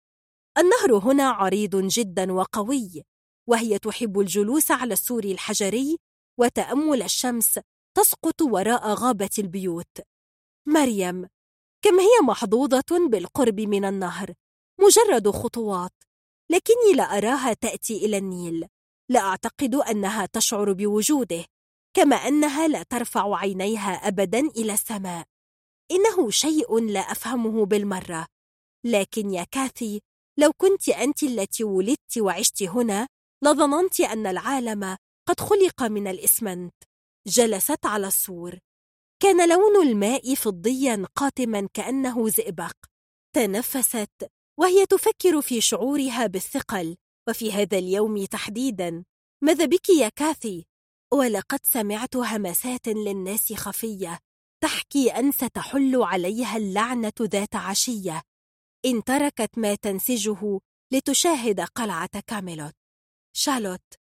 النهر 0.58 0.98
هنا 0.98 1.28
عريض 1.28 1.76
جدا 1.76 2.32
وقوي 2.32 3.02
وهي 3.48 3.78
تحب 3.78 4.20
الجلوس 4.20 4.70
على 4.70 4.92
السور 4.92 5.24
الحجري 5.24 5.98
وتأمل 6.40 7.02
الشمس 7.02 7.58
تسقط 7.96 8.42
وراء 8.42 8.94
غابة 8.94 9.30
البيوت. 9.38 9.98
مريم 10.66 11.28
كم 11.82 12.00
هي 12.00 12.26
محظوظة 12.26 13.08
بالقرب 13.08 13.60
من 13.60 13.84
النهر؟ 13.84 14.34
مجرد 14.80 15.30
خطوات. 15.30 15.92
لكني 16.50 16.92
لا 16.96 17.02
أراها 17.02 17.52
تأتي 17.52 17.96
إلى 18.06 18.18
النيل. 18.18 18.66
لا 19.08 19.20
أعتقد 19.20 19.74
أنها 19.74 20.26
تشعر 20.26 20.72
بوجوده 20.72 21.44
كما 21.96 22.16
أنها 22.16 22.68
لا 22.68 22.82
ترفع 22.82 23.36
عينيها 23.36 24.08
أبدا 24.08 24.38
إلى 24.38 24.72
السماء. 24.72 25.26
إنه 25.90 26.30
شيء 26.30 26.78
لا 26.78 27.00
أفهمه 27.00 27.66
بالمرة. 27.66 28.26
لكن 28.84 29.30
يا 29.30 29.44
كاثي 29.44 30.00
لو 30.38 30.52
كنت 30.56 30.88
أنت 30.88 31.22
التي 31.22 31.64
ولدت 31.64 32.18
وعشت 32.18 32.62
هنا 32.62 33.08
لظننت 33.42 34.00
أن 34.00 34.26
العالم 34.26 34.96
قد 35.28 35.40
خلق 35.40 35.82
من 35.82 36.08
الإسمنت. 36.08 36.74
جلست 37.26 37.86
على 37.86 38.06
السور. 38.06 38.58
كان 39.22 39.48
لون 39.48 39.88
الماء 39.88 40.34
فضيا 40.34 41.06
قاتما 41.14 41.68
كأنه 41.74 42.28
زئبق. 42.28 42.76
تنفست 43.34 44.30
وهي 44.60 44.86
تفكر 44.86 45.40
في 45.40 45.60
شعورها 45.60 46.26
بالثقل 46.26 46.96
وفي 47.28 47.52
هذا 47.52 47.78
اليوم 47.78 48.24
تحديدا. 48.24 49.04
ماذا 49.44 49.64
بك 49.64 49.88
يا 49.88 50.08
كاثي؟ 50.08 50.66
ولقد 51.14 51.60
سمعت 51.62 52.16
همسات 52.16 52.88
للناس 52.88 53.52
خفية. 53.52 54.18
تحكي 54.62 55.10
أن 55.10 55.32
ستحل 55.32 56.02
عليها 56.02 56.56
اللعنة 56.56 57.12
ذات 57.20 57.56
عشية. 57.56 58.22
إن 58.84 59.04
تركت 59.04 59.58
ما 59.58 59.74
تنسجه 59.74 60.60
لتشاهد 60.92 61.60
قلعة 61.60 62.20
كاميلوت. 62.26 62.74
شالوت 63.36 64.03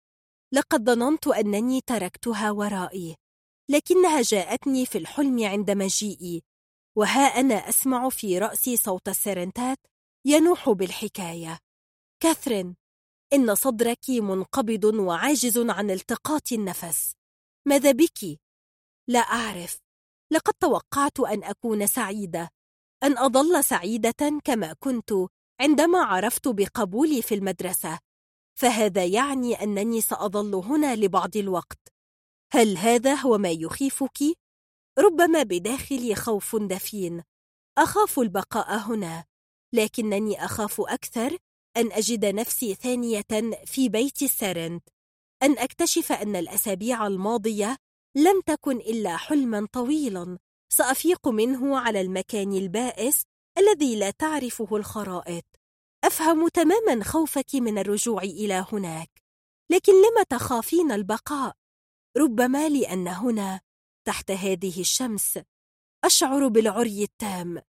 لقد 0.55 0.91
ظننت 0.91 1.27
أنني 1.27 1.81
تركتها 1.81 2.51
ورائي 2.51 3.17
لكنها 3.71 4.23
جاءتني 4.23 4.87
في 4.87 4.99
الحلم 4.99 5.45
عند 5.45 5.71
مجيئي 5.71 6.43
وها 6.99 7.21
أنا 7.21 7.55
أسمع 7.55 8.09
في 8.09 8.39
رأسي 8.39 8.77
صوت 8.77 9.09
السرنتات 9.09 9.79
ينوح 10.27 10.71
بالحكاية. 10.71 11.59
كاثرين 12.23 12.77
إن 13.33 13.55
صدرك 13.55 14.11
منقبض 14.11 14.85
وعاجز 14.85 15.59
عن 15.59 15.91
التقاط 15.91 16.53
النفس. 16.53 17.13
ماذا 17.69 17.93
بك؟ 17.93 18.41
لا 19.09 19.21
أعرف. 19.21 19.79
لقد 20.33 20.55
توقعت 20.55 21.21
أن 21.21 21.45
أكون 21.45 21.87
سعيدة 21.87 22.51
أن 23.03 23.19
أظل 23.19 23.65
سعيدة 23.65 24.41
كما 24.45 24.73
كنت 24.73 25.13
عندما 25.61 25.99
عرفت 25.99 26.49
بقبولي 26.49 27.23
في 27.23 27.35
المدرسة. 27.35 27.99
فهذا 28.63 29.05
يعني 29.05 29.63
أنني 29.63 30.01
سأظل 30.01 30.55
هنا 30.55 30.97
لبعض 30.97 31.37
الوقت. 31.37 31.79
هل 32.53 32.77
هذا 32.77 33.15
هو 33.15 33.39
ما 33.39 33.51
يخيفك؟ 33.51 34.19
ربما 34.99 35.43
بداخلي 35.43 36.15
خوف 36.15 36.57
دفين. 36.57 37.23
أخاف 37.79 38.19
البقاء 38.19 38.79
هنا 38.79 39.25
لكنني 39.75 40.45
أخاف 40.45 40.81
أكثر 40.81 41.39
أن 41.77 41.93
أجد 41.93 42.25
نفسي 42.25 42.75
ثانية 42.75 43.25
في 43.65 43.89
بيت 43.89 44.23
السرنت. 44.23 44.89
أن 45.43 45.59
أكتشف 45.59 46.13
أن 46.13 46.37
الأسابيع 46.37 47.07
الماضية 47.07 47.77
لم 48.17 48.41
تكن 48.47 48.77
إلا 48.77 49.17
حلما 49.17 49.69
طويلا. 49.73 50.39
سأفيق 50.73 51.29
منه 51.29 51.79
على 51.79 52.01
المكان 52.01 52.53
البائس 52.53 53.23
الذي 53.59 53.97
لا 53.97 54.11
تعرفه 54.11 54.77
الخرائط. 54.77 55.62
أفهم 56.05 56.49
تماما 56.49 57.05
خوفك 57.05 57.55
من 57.55 57.79
الرجوع 57.79 58.23
إلى 58.23 58.67
هناك 58.73 59.23
لكن 59.71 59.93
لم 59.93 60.23
تخافين 60.31 60.93
البقاء؟ 60.93 61.57
ربما 62.17 62.69
لأن 62.69 63.09
هنا 63.09 63.61
تحت 64.07 64.31
هذه 64.31 64.81
الشمس 64.81 65.39
أشعر 66.05 66.49
بالعري 66.49 67.03
التام 67.03 67.63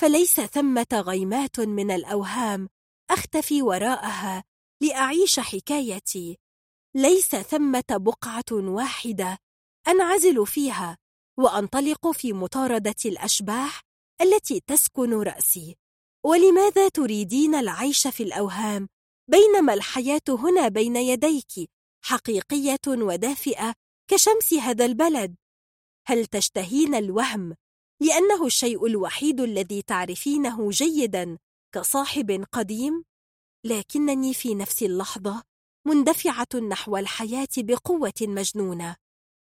فليس 0.00 0.40
ثمة 0.40 0.86
غيمات 0.92 1.60
من 1.60 1.90
الأوهام 1.90 2.68
أختفي 3.10 3.62
وراءها 3.62 4.44
لأعيش 4.82 5.40
حكايتي 5.40 6.38
ليس 6.96 7.36
ثمة 7.36 7.84
بقعة 7.90 8.52
واحدة 8.52 9.38
أنعزل 9.88 10.46
فيها 10.46 10.98
وأنطلق 11.38 12.10
في 12.10 12.32
مطاردة 12.32 12.94
الأشباح 13.04 13.82
التي 14.20 14.60
تسكن 14.60 15.14
رأسي 15.22 15.76
ولماذا 16.26 16.88
تريدين 16.88 17.54
العيش 17.54 18.06
في 18.06 18.22
الأوهام؟ 18.22 18.88
بينما 19.30 19.74
الحياة 19.74 20.22
هنا 20.28 20.68
بين 20.68 20.96
يديك 20.96 21.70
حقيقية 22.04 22.80
ودافئة 22.88 23.74
كشمس 24.10 24.54
هذا 24.54 24.84
البلد. 24.84 25.36
هل 26.06 26.26
تشتهين 26.26 26.94
الوهم؟ 26.94 27.56
لأنه 28.02 28.46
الشيء 28.46 28.86
الوحيد 28.86 29.40
الذي 29.40 29.82
تعرفينه 29.82 30.70
جيدا 30.70 31.38
كصاحب 31.74 32.44
قديم؟ 32.52 33.04
لكنني 33.64 34.34
في 34.34 34.54
نفس 34.54 34.82
اللحظة 34.82 35.42
مندفعة 35.86 36.60
نحو 36.70 36.96
الحياة 36.96 37.48
بقوة 37.58 38.20
مجنونة. 38.22 38.96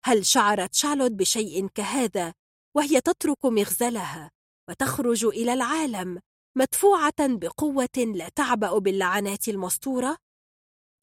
هل 0.05 0.25
شعرت 0.25 0.73
شارلوت 0.73 1.11
بشيء 1.11 1.67
كهذا 1.67 2.33
وهي 2.75 3.01
تترك 3.01 3.45
مغزلها 3.45 4.31
وتخرج 4.69 5.25
إلى 5.25 5.53
العالم؟ 5.53 6.21
مدفوعة 6.57 7.13
بقوة 7.19 7.97
لا 7.97 8.29
تعبأ 8.29 8.77
باللعنات 8.77 9.47
المسطورة؟ 9.47 10.17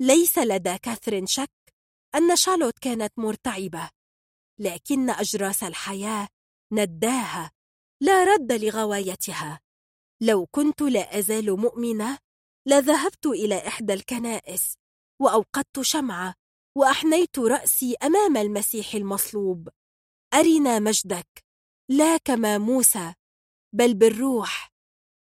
ليس 0.00 0.38
لدى 0.38 0.78
كاثرين 0.78 1.26
شك 1.26 1.50
أن 2.14 2.36
شارلوت 2.36 2.78
كانت 2.78 3.18
مرتعبة 3.18 3.90
لكن 4.60 5.10
أجراس 5.10 5.62
الحياة 5.62 6.28
نداها 6.72 7.50
لا 8.02 8.24
رد 8.24 8.52
لغوايتها 8.52 9.60
لو 10.22 10.46
كنت 10.46 10.82
لا 10.82 11.18
أزال 11.18 11.56
مؤمنة 11.60 12.18
لذهبت 12.66 13.26
إلى 13.26 13.68
إحدى 13.68 13.92
الكنائس 13.92 14.74
وأوقدت 15.20 15.80
شمعة 15.80 16.34
وأحنيت 16.76 17.38
رأسي 17.38 17.94
أمام 18.02 18.36
المسيح 18.36 18.94
المصلوب 18.94 19.68
أرنا 20.34 20.78
مجدك 20.78 21.44
لا 21.90 22.16
كما 22.16 22.58
موسى 22.58 23.14
بل 23.74 23.94
بالروح 23.94 24.72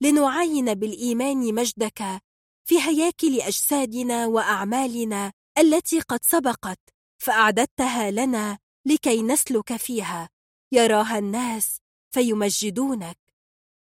لنعاين 0.01 0.73
بالإيمان 0.73 1.55
مجدك 1.55 2.21
في 2.65 2.81
هياكل 2.81 3.41
أجسادنا 3.41 4.27
وأعمالنا 4.27 5.31
التي 5.57 5.99
قد 5.99 6.19
سبقت 6.23 6.79
فأعددتها 7.21 8.11
لنا 8.11 8.57
لكي 8.87 9.21
نسلك 9.21 9.75
فيها. 9.75 10.29
يراها 10.73 11.17
الناس 11.17 11.77
فيمجدونك. 12.13 13.17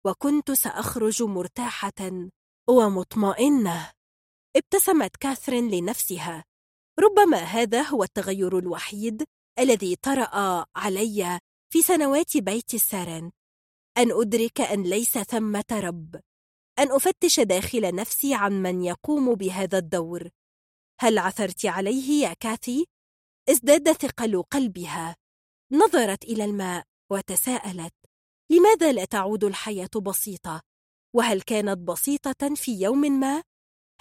وكنت 0.06 0.52
سأخرج 0.52 1.24
مرتاحة 1.24 2.30
ومطمئنة. 2.70 3.92
ابتسمت 4.56 5.16
كاثرين 5.16 5.72
لنفسها. 5.72 6.44
ربما 7.00 7.38
هذا 7.38 7.82
هو 7.82 8.04
التغير 8.04 8.58
الوحيد 8.60 9.24
الذي 9.60 9.96
طرأ 9.96 10.66
علي 10.76 11.40
في 11.74 11.82
سنوات 11.82 12.38
بيت 12.38 12.74
السارن 12.74 13.32
أن 14.00 14.12
أدرك 14.12 14.62
أن 14.62 14.84
ليس 14.84 15.18
ثمة 15.18 15.66
رب 15.72 16.16
أن 16.80 16.92
أفتش 16.92 17.40
داخل 17.40 17.96
نفسي 17.96 18.34
عن 18.34 18.62
من 18.62 18.84
يقوم 18.84 19.36
بهذا 19.36 19.78
الدور 19.78 20.30
هل 21.00 21.18
عثرت 21.18 21.66
عليه 21.66 22.28
يا 22.28 22.34
كاثي؟ 22.34 22.86
ازداد 23.50 23.92
ثقل 23.92 24.44
قلبها 24.44 25.16
نظرت 25.72 26.24
إلى 26.24 26.46
الماء 26.46 26.84
وتساءلت 27.12 27.94
لماذا 28.52 28.92
لا 28.92 29.06
تعود 29.06 29.44
الحياة 29.44 29.90
بسيطة؟ 30.06 30.62
وهل 31.16 31.42
كانت 31.42 31.78
بسيطة 31.78 32.56
في 32.56 32.82
يوم 32.82 33.02
ما؟ 33.02 33.44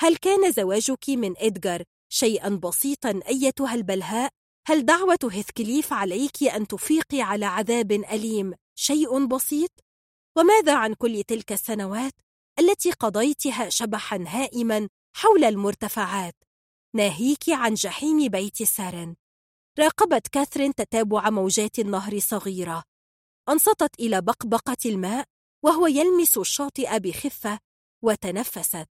هل 0.01 0.17
كان 0.17 0.53
زواجك 0.53 1.09
من 1.09 1.35
إدغار 1.39 1.83
شيئا 2.13 2.49
بسيطا 2.49 3.21
أيتها 3.29 3.75
البلهاء؟ 3.75 4.31
هل 4.67 4.85
دعوة 4.85 5.19
هيثكليف 5.33 5.93
عليك 5.93 6.43
أن 6.43 6.67
تفيقي 6.67 7.21
على 7.21 7.47
عذاب 7.47 7.93
أليم 7.93 8.55
شيء 8.75 9.27
بسيط؟ 9.27 9.88
وماذا 10.39 10.75
عن 10.77 10.95
كل 10.95 11.23
تلك 11.23 11.53
السنوات 11.53 12.13
التي 12.59 12.91
قضيتها 12.91 13.69
شبحا 13.69 14.25
هائما 14.29 14.89
حول 15.17 15.45
المرتفعات؟ 15.45 16.35
ناهيك 16.97 17.49
عن 17.49 17.75
جحيم 17.75 18.29
بيت 18.29 18.63
سارن 18.63 19.17
راقبت 19.79 20.29
كاثرين 20.29 20.75
تتابع 20.75 21.31
موجات 21.31 21.79
النهر 21.79 22.19
صغيرة. 22.19 22.83
أنصتت 23.49 24.01
إلى 24.01 24.21
بقبقة 24.21 24.77
الماء 24.87 25.27
وهو 25.65 25.87
يلمس 25.87 26.39
الشاطئ 26.39 26.99
بخفة 26.99 27.59
وتنفست. 28.03 28.89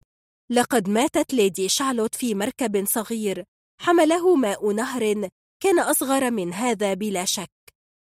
لقد 0.49 0.89
ماتت 0.89 1.33
ليدي 1.33 1.69
شارلوت 1.69 2.15
في 2.15 2.35
مركب 2.35 2.85
صغير. 2.85 3.43
حمله 3.81 4.35
ماء 4.35 4.71
نهر 4.71 5.29
كان 5.63 5.79
أصغر 5.79 6.31
من 6.31 6.53
هذا 6.53 6.93
بلا 6.93 7.25
شك. 7.25 7.51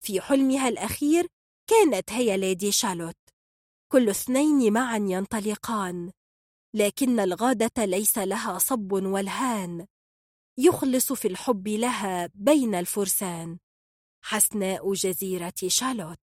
في 0.01 0.21
حلمها 0.21 0.67
الأخير 0.69 1.27
كانت 1.67 2.11
هي 2.11 2.37
ليدي 2.37 2.71
شارلوت. 2.71 3.17
كل 3.91 4.09
اثنين 4.09 4.73
معا 4.73 4.97
ينطلقان 4.97 6.11
لكن 6.75 7.19
الغادة 7.19 7.85
ليس 7.85 8.17
لها 8.17 8.57
صب 8.57 8.91
والهان. 8.91 9.85
يخلص 10.57 11.13
في 11.13 11.27
الحب 11.27 11.67
لها 11.67 12.29
بين 12.33 12.75
الفرسان. 12.75 13.57
حسناء 14.23 14.93
جزيرة 14.93 15.53
شارلوت. 15.67 16.19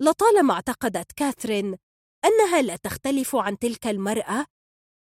لطالما 0.00 0.54
اعتقدت 0.54 1.12
كاثرين 1.12 1.76
أنها 2.24 2.62
لا 2.62 2.76
تختلف 2.76 3.36
عن 3.36 3.58
تلك 3.58 3.86
المرأة 3.86 4.46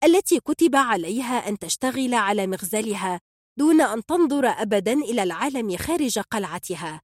التي 0.04 0.40
كتب 0.40 0.76
عليها 0.76 1.50
أن 1.50 1.60
تشتغل 1.60 2.14
على 2.14 2.48
مغزلها 2.48 3.20
دون 3.58 3.82
أن 3.82 4.06
تنظر 4.06 4.48
أبدا 4.48 4.94
إلى 4.94 5.24
العالم 5.24 5.78
خارج 5.78 6.20
قلعتها. 6.20 7.02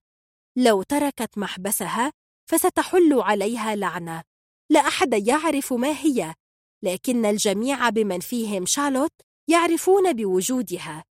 لو 0.57 0.83
تركت 0.83 1.37
محبسها 1.37 2.11
فستحل 2.49 3.13
عليها 3.13 3.75
لعنة. 3.75 4.23
لا 4.71 4.79
أحد 4.79 5.27
يعرف 5.27 5.73
ما 5.73 5.99
هي 6.01 6.33
لكن 6.83 7.25
الجميع 7.25 7.89
بمن 7.89 8.19
فيهم 8.19 8.65
شارلوت 8.65 9.11
يعرفون 9.49 10.13
بوجودها. 10.13 11.03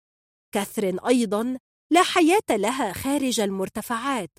كاثرين 0.53 0.99
أيضا 0.99 1.57
لا 1.91 2.03
حياة 2.03 2.49
لها 2.49 2.93
خارج 2.93 3.39
المرتفعات. 3.39 4.29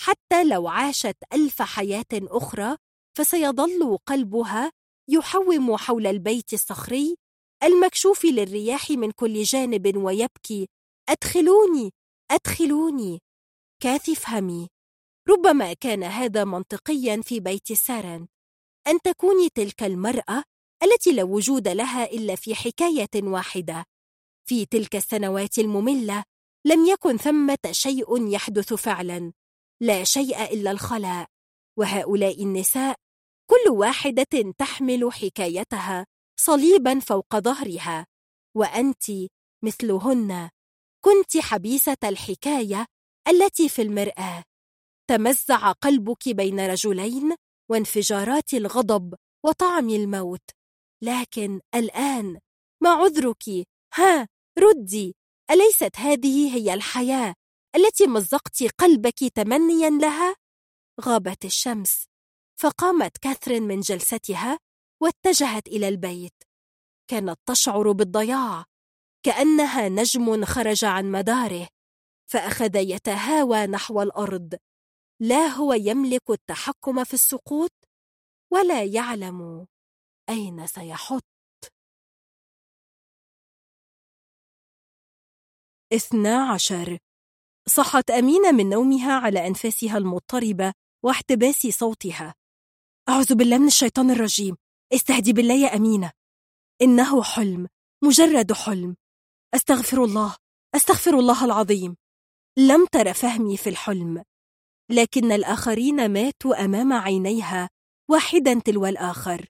حتى 0.00 0.44
لو 0.44 0.68
عاشت 0.68 1.16
ألف 1.32 1.62
حياة 1.62 2.04
أخرى 2.12 2.76
فسيظل 3.18 3.98
قلبها 4.06 4.72
يحوم 5.08 5.76
حول 5.76 6.06
البيت 6.06 6.52
الصخري 6.52 7.16
المكشوف 7.62 8.24
للرياح 8.24 8.90
من 8.90 9.10
كل 9.10 9.42
جانب 9.42 9.96
ويبكي 9.96 10.68
أدخلوني 11.08 11.90
أدخلوني. 12.30 13.18
كاثي 13.82 14.14
فهمي 14.14 14.68
ربما 15.30 15.72
كان 15.72 16.02
هذا 16.02 16.44
منطقيا 16.44 17.22
في 17.22 17.40
بيت 17.40 17.72
سارن 17.72 18.26
أن 18.86 19.00
تكوني 19.00 19.48
تلك 19.48 19.82
المرأة 19.82 20.44
التي 20.82 21.12
لا 21.12 21.22
وجود 21.22 21.68
لها 21.68 22.04
إلا 22.04 22.34
في 22.34 22.54
حكاية 22.54 23.08
واحدة. 23.14 23.84
في 24.48 24.66
تلك 24.66 24.96
السنوات 24.96 25.58
المملة 25.58 26.24
لم 26.66 26.84
يكن 26.84 27.16
ثمة 27.16 27.58
شيء 27.70 28.28
يحدث 28.28 28.74
فعلا. 28.74 29.32
لا 29.80 30.04
شيء 30.04 30.44
إلا 30.44 30.70
الخلاء. 30.70 31.26
وهؤلاء 31.78 32.42
النساء 32.42 32.96
كل 33.50 33.70
واحدة 33.70 34.52
تحمل 34.58 35.12
حكايتها 35.12 36.06
صليبا 36.40 36.98
فوق 36.98 37.36
ظهرها. 37.38 38.06
وأنت 38.56 39.04
مثلهن. 39.64 40.50
كنت 41.04 41.36
حبيسة 41.36 41.96
الحكاية 42.04 42.86
التي 43.28 43.68
في 43.68 43.82
المرآة. 43.82 44.44
تمزع 45.10 45.72
قلبك 45.72 46.28
بين 46.28 46.60
رجلين 46.60 47.36
وانفجارات 47.70 48.54
الغضب 48.54 49.14
وطعم 49.44 49.90
الموت. 49.90 50.50
لكن 51.02 51.60
الآن 51.74 52.38
ما 52.82 52.90
عذرك؟ 52.90 53.44
ها 53.94 54.28
ردي 54.58 55.16
أليست 55.50 55.96
هذه 55.96 56.56
هي 56.56 56.74
الحياة 56.74 57.34
التي 57.76 58.06
مزقت 58.06 58.62
قلبك 58.78 59.18
تمنيا 59.34 59.90
لها؟ 59.90 60.36
غابت 61.00 61.44
الشمس 61.44 62.04
فقامت 62.60 63.18
كاثرين 63.18 63.62
من 63.62 63.80
جلستها 63.80 64.58
واتجهت 65.02 65.68
إلى 65.68 65.88
البيت. 65.88 66.42
كانت 67.10 67.38
تشعر 67.46 67.92
بالضياع 67.92 68.64
كأنها 69.22 69.88
نجم 69.88 70.44
خرج 70.44 70.84
عن 70.84 71.10
مداره 71.10 71.68
فأخذ 72.30 72.76
يتهاوى 72.76 73.66
نحو 73.66 74.02
الأرض. 74.02 74.54
لا 75.20 75.46
هو 75.46 75.72
يملك 75.72 76.30
التحكم 76.30 77.04
في 77.04 77.14
السقوط 77.14 77.72
ولا 78.52 78.84
يعلم 78.84 79.66
أين 80.28 80.66
سيحط. 80.66 81.24
اثنا 85.92 86.52
عشر. 86.52 86.98
صحت 87.68 88.10
أمينة 88.10 88.52
من 88.52 88.68
نومها 88.68 89.12
على 89.12 89.46
أنفاسها 89.46 89.98
المضطربة 89.98 90.72
واحتباس 91.04 91.66
صوتها. 91.66 92.34
أعوذ 93.08 93.34
بالله 93.34 93.58
من 93.58 93.66
الشيطان 93.66 94.10
الرجيم. 94.10 94.56
استهدي 94.92 95.32
بالله 95.32 95.54
يا 95.54 95.76
أمينة. 95.76 96.12
إنه 96.82 97.22
حلم 97.22 97.68
مجرد 98.04 98.52
حلم. 98.52 98.96
أستغفر 99.54 100.04
الله 100.04 100.36
أستغفر 100.74 101.18
الله 101.18 101.44
العظيم. 101.44 101.96
لم 102.58 102.86
تر 102.86 103.12
فهمي 103.12 103.56
في 103.56 103.68
الحلم. 103.68 104.24
لكن 104.90 105.32
الآخرين 105.32 106.12
ماتوا 106.12 106.64
أمام 106.64 106.92
عينيها 106.92 107.68
واحدا 108.10 108.60
تلو 108.60 108.86
الآخر. 108.86 109.46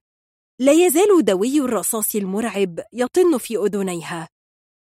لا 0.60 0.72
يزال 0.72 1.24
دوي 1.24 1.60
الرصاص 1.60 2.14
المرعب 2.14 2.80
يطن 2.92 3.38
في 3.38 3.56
أذنيها. 3.56 4.28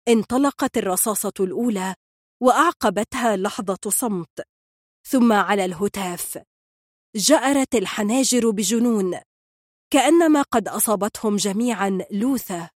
انطلقت 0.08 0.78
الرصاصة 0.78 1.34
الأولى 1.40 1.96
وأعقبتها 2.42 3.36
لحظة 3.38 3.90
صمت. 3.90 4.42
ثم 5.08 5.34
على 5.34 5.66
الهتاف. 5.66 6.40
جأرت 7.16 7.76
الحناجر 7.76 8.50
بجنون. 8.50 9.20
كأنما 9.94 10.42
قد 10.42 10.68
أصابتهم 10.68 11.36
جميعا 11.36 12.00
لوثة. 12.12 12.70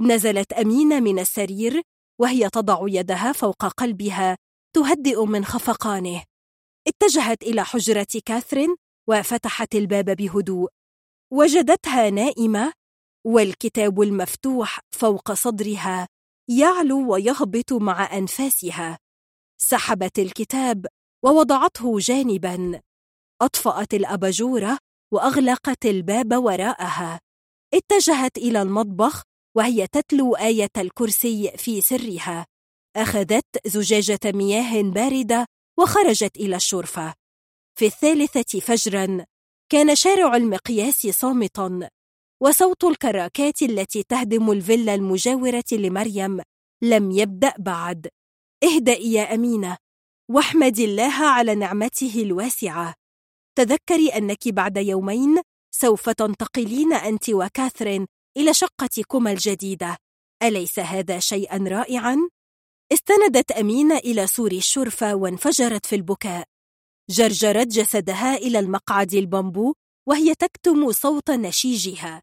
نزلت 0.00 0.52
أمينة 0.52 1.00
من 1.00 1.18
السرير 1.18 1.82
وهي 2.20 2.50
تضع 2.50 2.80
يدها 2.82 3.32
فوق 3.32 3.66
قلبها 3.66 4.36
تهدئ 4.74 5.24
من 5.24 5.44
خفقانه. 5.44 6.24
اتجهت 6.86 7.42
إلى 7.42 7.64
حجرة 7.64 8.06
كاثرين 8.24 8.76
وفتحت 9.08 9.74
الباب 9.74 10.04
بهدوء. 10.16 10.68
وجدتها 11.32 12.10
نائمة 12.10 12.72
والكتاب 13.26 14.02
المفتوح 14.02 14.80
فوق 14.90 15.32
صدرها 15.32 16.08
يعلو 16.48 17.12
ويهبط 17.12 17.72
مع 17.72 18.18
أنفاسها. 18.18 18.98
سحبت 19.60 20.18
الكتاب 20.18 20.86
ووضعته 21.24 21.98
جانبا. 21.98 22.80
أطفأت 23.42 23.94
الأباجورة 23.94 24.78
وأغلقت 25.12 25.86
الباب 25.86 26.32
وراءها. 26.32 27.20
اتجهت 27.74 28.38
إلى 28.38 28.62
المطبخ 28.62 29.22
وهي 29.56 29.86
تتلو 29.86 30.34
آية 30.34 30.70
الكرسي 30.76 31.52
في 31.56 31.80
سرها. 31.80 32.46
أخذت 32.96 33.66
زجاجة 33.66 34.20
مياه 34.24 34.82
باردة 34.82 35.46
وخرجت 35.78 36.36
إلى 36.36 36.56
الشرفة. 36.56 37.14
في 37.78 37.86
الثالثة 37.86 38.60
فجرا 38.60 39.24
كان 39.72 39.94
شارع 39.94 40.36
المقياس 40.36 41.06
صامتا 41.06 41.88
وصوت 42.42 42.84
الكراكات 42.84 43.62
التي 43.62 44.02
تهدم 44.02 44.50
الفيلا 44.50 44.94
المجاورة 44.94 45.64
لمريم 45.72 46.40
لم 46.82 47.10
يبدأ 47.10 47.54
بعد. 47.58 48.08
اهدئي 48.64 49.12
يا 49.12 49.34
أمينة 49.34 49.76
واحمدي 50.30 50.84
الله 50.84 51.14
على 51.14 51.54
نعمته 51.54 52.22
الواسعة. 52.22 52.94
تذكري 53.58 54.08
أنك 54.08 54.48
بعد 54.48 54.76
يومين 54.76 55.42
سوف 55.70 56.10
تنتقلين 56.10 56.92
أنت 56.92 57.30
وكاثرين 57.30 58.06
إلى 58.36 58.54
شقتكما 58.54 59.32
الجديدة. 59.32 59.96
أليس 60.42 60.78
هذا 60.78 61.18
شيئا 61.18 61.56
رائعا؟ 61.68 62.28
استندت 62.92 63.52
أمينة 63.52 63.96
إلى 63.96 64.26
سور 64.26 64.52
الشرفة 64.52 65.14
وانفجرت 65.14 65.86
في 65.86 65.96
البكاء. 65.96 66.44
جرجرت 67.10 67.66
جسدها 67.66 68.36
إلى 68.36 68.58
المقعد 68.58 69.14
البامبو 69.14 69.74
وهي 70.08 70.34
تكتم 70.34 70.92
صوت 70.92 71.30
نشيجها. 71.30 72.22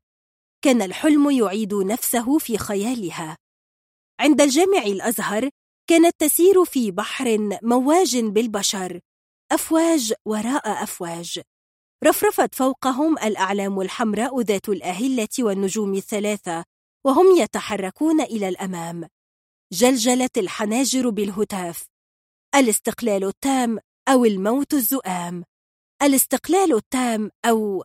كان 0.61 0.81
الحلم 0.81 1.29
يعيد 1.29 1.73
نفسه 1.73 2.37
في 2.37 2.57
خيالها. 2.57 3.37
عند 4.19 4.41
الجامع 4.41 4.81
الأزهر 4.83 5.49
كانت 5.89 6.15
تسير 6.19 6.65
في 6.65 6.91
بحر 6.91 7.37
مواج 7.63 8.17
بالبشر. 8.17 8.99
أفواج 9.51 10.13
وراء 10.25 10.83
أفواج. 10.83 11.41
رفرفت 12.03 12.55
فوقهم 12.55 13.19
الأعلام 13.19 13.81
الحمراء 13.81 14.41
ذات 14.41 14.69
الأهلة 14.69 15.27
والنجوم 15.39 15.93
الثلاثة 15.93 16.63
وهم 17.05 17.35
يتحركون 17.37 18.21
إلى 18.21 18.49
الأمام. 18.49 19.07
جلجلت 19.73 20.37
الحناجر 20.37 21.09
بالهتاف. 21.09 21.85
الاستقلال 22.55 23.23
التام 23.23 23.79
أو 24.07 24.25
الموت 24.25 24.73
الزؤام. 24.73 25.43
الاستقلال 26.01 26.73
التام 26.73 27.31
أو 27.45 27.83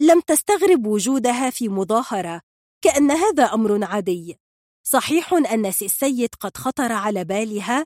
لم 0.00 0.20
تستغرب 0.20 0.86
وجودها 0.86 1.50
في 1.50 1.68
مظاهرة 1.68 2.40
كأن 2.84 3.10
هذا 3.10 3.44
أمر 3.44 3.84
عادي. 3.84 4.36
صحيح 4.86 5.32
أن 5.32 5.72
سي 5.72 5.84
السيد 5.84 6.28
قد 6.40 6.56
خطر 6.56 6.92
على 6.92 7.24
بالها 7.24 7.84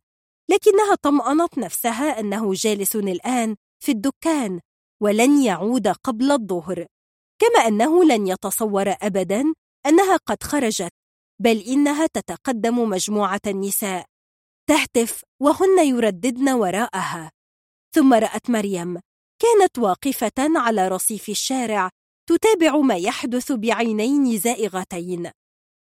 لكنها 0.50 0.94
طمأنت 1.02 1.58
نفسها 1.58 2.20
أنه 2.20 2.52
جالس 2.52 2.96
الآن 2.96 3.56
في 3.84 3.92
الدكان 3.92 4.60
ولن 5.02 5.42
يعود 5.42 5.88
قبل 5.88 6.32
الظهر. 6.32 6.86
كما 7.38 7.68
أنه 7.68 8.04
لن 8.04 8.26
يتصور 8.26 8.94
أبدا 9.02 9.44
أنها 9.86 10.16
قد 10.16 10.42
خرجت. 10.42 11.01
بل 11.42 11.58
إنها 11.58 12.06
تتقدم 12.06 12.88
مجموعة 12.88 13.40
النساء. 13.46 14.04
تهتف 14.68 15.22
وهن 15.40 15.86
يرددن 15.86 16.48
وراءها. 16.48 17.30
ثم 17.94 18.14
رأت 18.14 18.50
مريم 18.50 19.00
كانت 19.42 19.78
واقفة 19.78 20.32
على 20.38 20.88
رصيف 20.88 21.28
الشارع 21.28 21.90
تتابع 22.28 22.76
ما 22.76 22.96
يحدث 22.96 23.52
بعينين 23.52 24.38
زائغتين. 24.38 25.30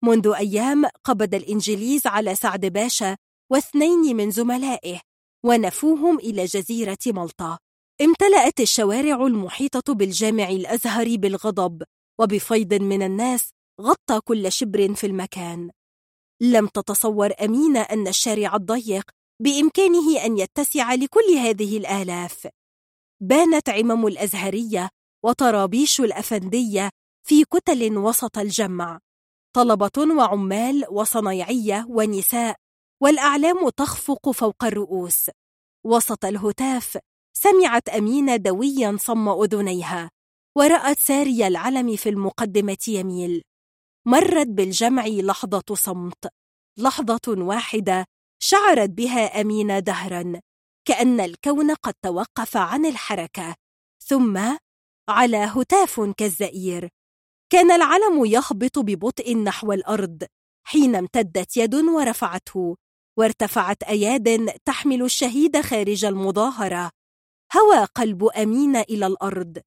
منذ 0.04 0.28
أيام 0.36 0.84
قبض 1.04 1.34
الإنجليز 1.34 2.06
على 2.06 2.34
سعد 2.34 2.66
باشا 2.66 3.16
واثنين 3.52 4.16
من 4.16 4.30
زملائه 4.30 5.00
ونفوهم 5.46 6.18
إلى 6.18 6.44
جزيرة 6.44 6.98
ملطا 7.06 7.58
امتلأت 8.00 8.60
الشوارع 8.60 9.26
المحيطة 9.26 9.94
بالجامع 9.94 10.48
الأزهر 10.48 11.16
بالغضب 11.16 11.82
وبفيض 12.20 12.74
من 12.74 13.02
الناس 13.02 13.50
غطى 13.80 14.20
كل 14.24 14.52
شبر 14.52 14.94
في 14.94 15.06
المكان. 15.06 15.70
لم 16.40 16.66
تتصور 16.66 17.30
أمينة 17.44 17.80
أن 17.80 18.08
الشارع 18.08 18.56
الضيق 18.56 19.10
بإمكانه 19.42 20.24
أن 20.24 20.38
يتسع 20.38 20.94
لكل 20.94 21.30
هذه 21.38 21.78
الآلاف. 21.78 22.48
بانت 23.20 23.68
عمم 23.68 24.06
الأزهرية 24.06 24.88
وطرابيش 25.24 26.00
الأفندية 26.00 26.90
في 27.26 27.44
كتل 27.44 27.98
وسط 27.98 28.38
الجمع. 28.38 28.98
طلبة 29.56 30.14
وعمال 30.16 30.84
وصنايعية 30.90 31.86
ونساء 31.88 32.56
والأعلام 33.02 33.68
تخفق 33.68 34.30
فوق 34.30 34.64
الرؤوس. 34.64 35.30
وسط 35.84 36.24
الهتاف 36.24 36.98
سمعت 37.36 37.88
أمينة 37.88 38.36
دويا 38.36 38.96
صم 39.00 39.28
أذنيها 39.28 40.10
ورأت 40.56 40.98
ساري 40.98 41.46
العلم 41.46 41.96
في 41.96 42.08
المقدمة 42.08 42.84
يميل. 42.88 43.42
مرت 44.06 44.46
بالجمع 44.46 45.06
لحظة 45.06 45.74
صمت. 45.74 46.28
لحظة 46.78 47.20
واحدة 47.28 48.06
شعرت 48.42 48.90
بها 48.90 49.40
أمينة 49.40 49.78
دهرا 49.78 50.40
كأن 50.88 51.20
الكون 51.20 51.74
قد 51.74 51.94
توقف 52.02 52.56
عن 52.56 52.86
الحركة. 52.86 53.54
ثم 54.04 54.56
على 55.08 55.36
هتاف 55.36 56.00
كالزئير. 56.00 56.88
كان 57.52 57.70
العلم 57.70 58.24
يهبط 58.24 58.78
ببطء 58.78 59.36
نحو 59.36 59.72
الأرض 59.72 60.24
حين 60.66 60.96
امتدت 60.96 61.56
يد 61.56 61.74
ورفعته 61.74 62.76
وارتفعت 63.18 63.82
أياد 63.82 64.50
تحمل 64.64 65.02
الشهيد 65.02 65.60
خارج 65.60 66.04
المظاهرة. 66.04 66.90
هوى 67.56 67.84
قلب 67.84 68.24
أمين 68.24 68.76
إلى 68.76 69.06
الأرض. 69.06 69.58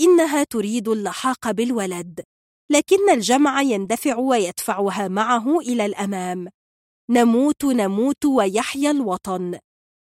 إنها 0.00 0.44
تريد 0.44 0.88
اللحاق 0.88 1.50
بالولد. 1.50 2.24
لكن 2.70 3.10
الجمع 3.10 3.62
يندفع 3.62 4.16
ويدفعها 4.16 5.08
معه 5.08 5.58
إلى 5.58 5.86
الأمام. 5.86 6.48
نموت 7.10 7.64
نموت 7.64 8.24
ويحيا 8.24 8.90
الوطن. 8.90 9.58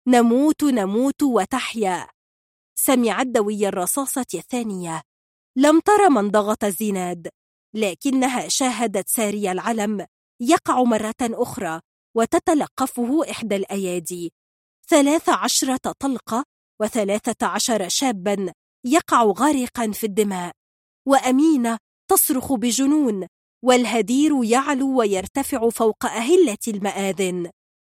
نموت 0.08 0.65
نموت 0.65 1.23
وتحيا. 1.23 2.08
سمعت 2.74 3.26
دوي 3.26 3.68
الرصاصة 3.68 4.26
الثانية. 4.34 5.02
لم 5.57 5.81
تر 5.81 6.08
من 6.08 6.31
ضغط 6.31 6.65
الزناد. 6.65 7.28
لكنها 7.74 8.49
شاهدت 8.49 9.08
ساري 9.08 9.52
العلم 9.52 10.07
يقع 10.41 10.82
مرة 10.82 11.15
أخرى 11.23 11.81
وتتلقفه 12.16 13.31
إحدى 13.31 13.57
الأيادي. 13.57 14.32
ثلاث 14.89 15.28
عشرة 15.28 15.92
طلقة 15.99 16.44
وثلاثة 16.81 17.47
عشر 17.47 17.89
شابا 17.89 18.52
يقع 18.84 19.23
غارقا 19.23 19.91
في 19.92 20.07
الدماء. 20.07 20.52
وأمينة 21.08 21.78
تصرخ 22.12 22.52
بجنون 22.52 23.26
والهدير 23.65 24.44
يعلو 24.44 24.99
ويرتفع 24.99 25.68
فوق 25.68 26.07
أهلة 26.07 26.58
المآذن. 26.68 27.50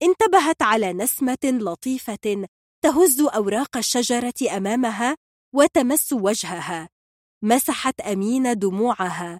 انتبهت 0.03 0.61
على 0.61 0.93
نسمة 0.93 1.37
لطيفة 1.43 2.47
تهز 2.83 3.21
أوراق 3.21 3.77
الشجرة 3.77 4.57
أمامها 4.57 5.15
وتمس 5.55 6.13
وجهها. 6.13 6.89
مسحت 7.43 8.01
أمينة 8.01 8.53
دموعها. 8.53 9.39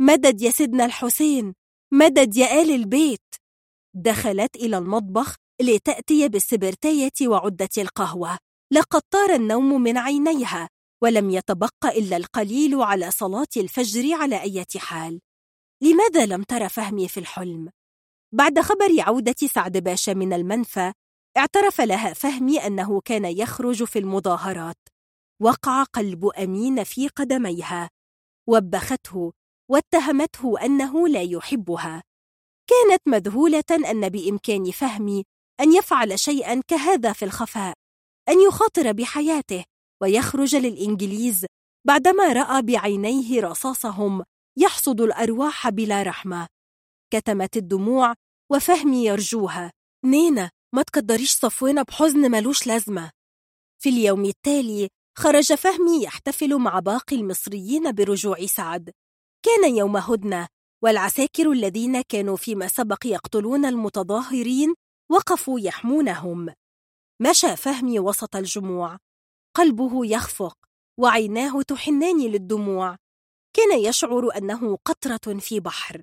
مدد 0.00 0.42
يا 0.42 0.50
سيدنا 0.50 0.84
الحسين 0.84 1.54
مدد 1.92 2.36
يا 2.36 2.62
آل 2.62 2.70
البيت. 2.70 3.34
دخلت 3.96 4.56
إلى 4.56 4.78
المطبخ 4.78 5.36
لتأتي 5.62 6.28
بالسبرتاية 6.28 7.12
وعدة 7.22 7.68
القهوة 7.78 8.38
لقد 8.72 9.00
طار 9.10 9.34
النوم 9.34 9.82
من 9.82 9.98
عينيها. 9.98 10.68
ولم 11.02 11.30
يتبق 11.30 11.86
إلا 11.86 12.16
القليل 12.16 12.82
على 12.82 13.10
صلاة 13.10 13.46
الفجر 13.56 14.14
على 14.14 14.42
أي 14.42 14.64
حال. 14.76 15.20
لماذا 15.82 16.26
لم 16.26 16.42
تر 16.42 16.68
فهمي 16.68 17.08
في 17.08 17.20
الحلم؟ 17.20 17.70
بعد 18.32 18.60
خبر 18.60 19.00
عودة 19.00 19.34
سعد 19.54 19.76
باشا 19.78 20.10
من 20.10 20.32
المنفى 20.32 20.92
اعترف 21.36 21.80
لها 21.80 22.12
فهمي 22.14 22.66
أنه 22.66 23.00
كان 23.00 23.24
يخرج 23.24 23.84
في 23.84 23.98
المظاهرات. 23.98 24.76
وقع 25.42 25.82
قلب 25.82 26.26
أمين 26.26 26.84
في 26.84 27.08
قدميها. 27.08 27.90
وبخته 28.48 29.32
واتهمته 29.70 30.64
أنه 30.64 31.08
لا 31.08 31.22
يحبها. 31.22 32.02
كانت 32.70 33.02
مذهولة 33.06 33.64
أن 33.90 34.08
بإمكان 34.08 34.70
فهمي 34.70 35.24
أن 35.60 35.72
يفعل 35.72 36.18
شيئا 36.18 36.62
كهذا 36.68 37.12
في 37.12 37.24
الخفاء 37.24 37.74
أن 38.28 38.40
يخاطر 38.40 38.92
بحياته. 38.92 39.64
ويخرج 40.02 40.56
للإنجليز 40.56 41.46
بعدما 41.86 42.32
رأى 42.32 42.62
بعينيه 42.62 43.40
رصاصهم 43.40 44.24
يحصد 44.58 45.00
الأرواح 45.00 45.68
بلا 45.68 46.02
رحمة. 46.02 46.46
كتمت 47.12 47.56
الدموع 47.56 48.14
وفهمي 48.52 49.04
يرجوها. 49.04 49.72
نينا 50.04 50.50
ما 50.74 50.82
تقدريش 50.82 51.32
صفونا 51.32 51.82
بحزن 51.82 52.30
ملوش 52.30 52.66
لازمة. 52.66 53.10
في 53.82 53.88
اليوم 53.88 54.24
التالي 54.24 54.88
خرج 55.18 55.54
فهمي 55.54 56.02
يحتفل 56.02 56.58
مع 56.58 56.78
باقي 56.78 57.16
المصريين 57.16 57.92
برجوع 57.92 58.46
سعد. 58.46 58.90
كان 59.44 59.76
يوم 59.76 59.96
هدنة 59.96 60.48
والعساكر 60.84 61.52
الذين 61.52 62.00
كانوا 62.00 62.36
فيما 62.36 62.68
سبق 62.68 63.06
يقتلون 63.06 63.64
المتظاهرين 63.64 64.74
وقفوا 65.10 65.60
يحمونهم. 65.60 66.54
مشى 67.22 67.56
فهمي 67.56 67.98
وسط 67.98 68.36
الجموع. 68.36 68.98
قلبه 69.56 70.06
يخفق 70.06 70.58
وعيناه 71.00 71.62
تحنان 71.62 72.20
للدموع. 72.20 72.96
كان 73.56 73.78
يشعر 73.78 74.36
أنه 74.36 74.76
قطرة 74.84 75.38
في 75.38 75.60
بحر. 75.60 76.02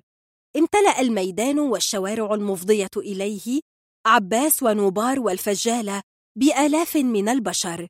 امتلأ 0.56 1.00
الميدان 1.00 1.58
والشوارع 1.58 2.34
المفضية 2.34 2.90
إليه 2.96 3.60
عباس 4.06 4.62
ونوبار 4.62 5.20
والفجالة 5.20 6.02
بآلاف 6.38 6.96
من 6.96 7.28
البشر. 7.28 7.88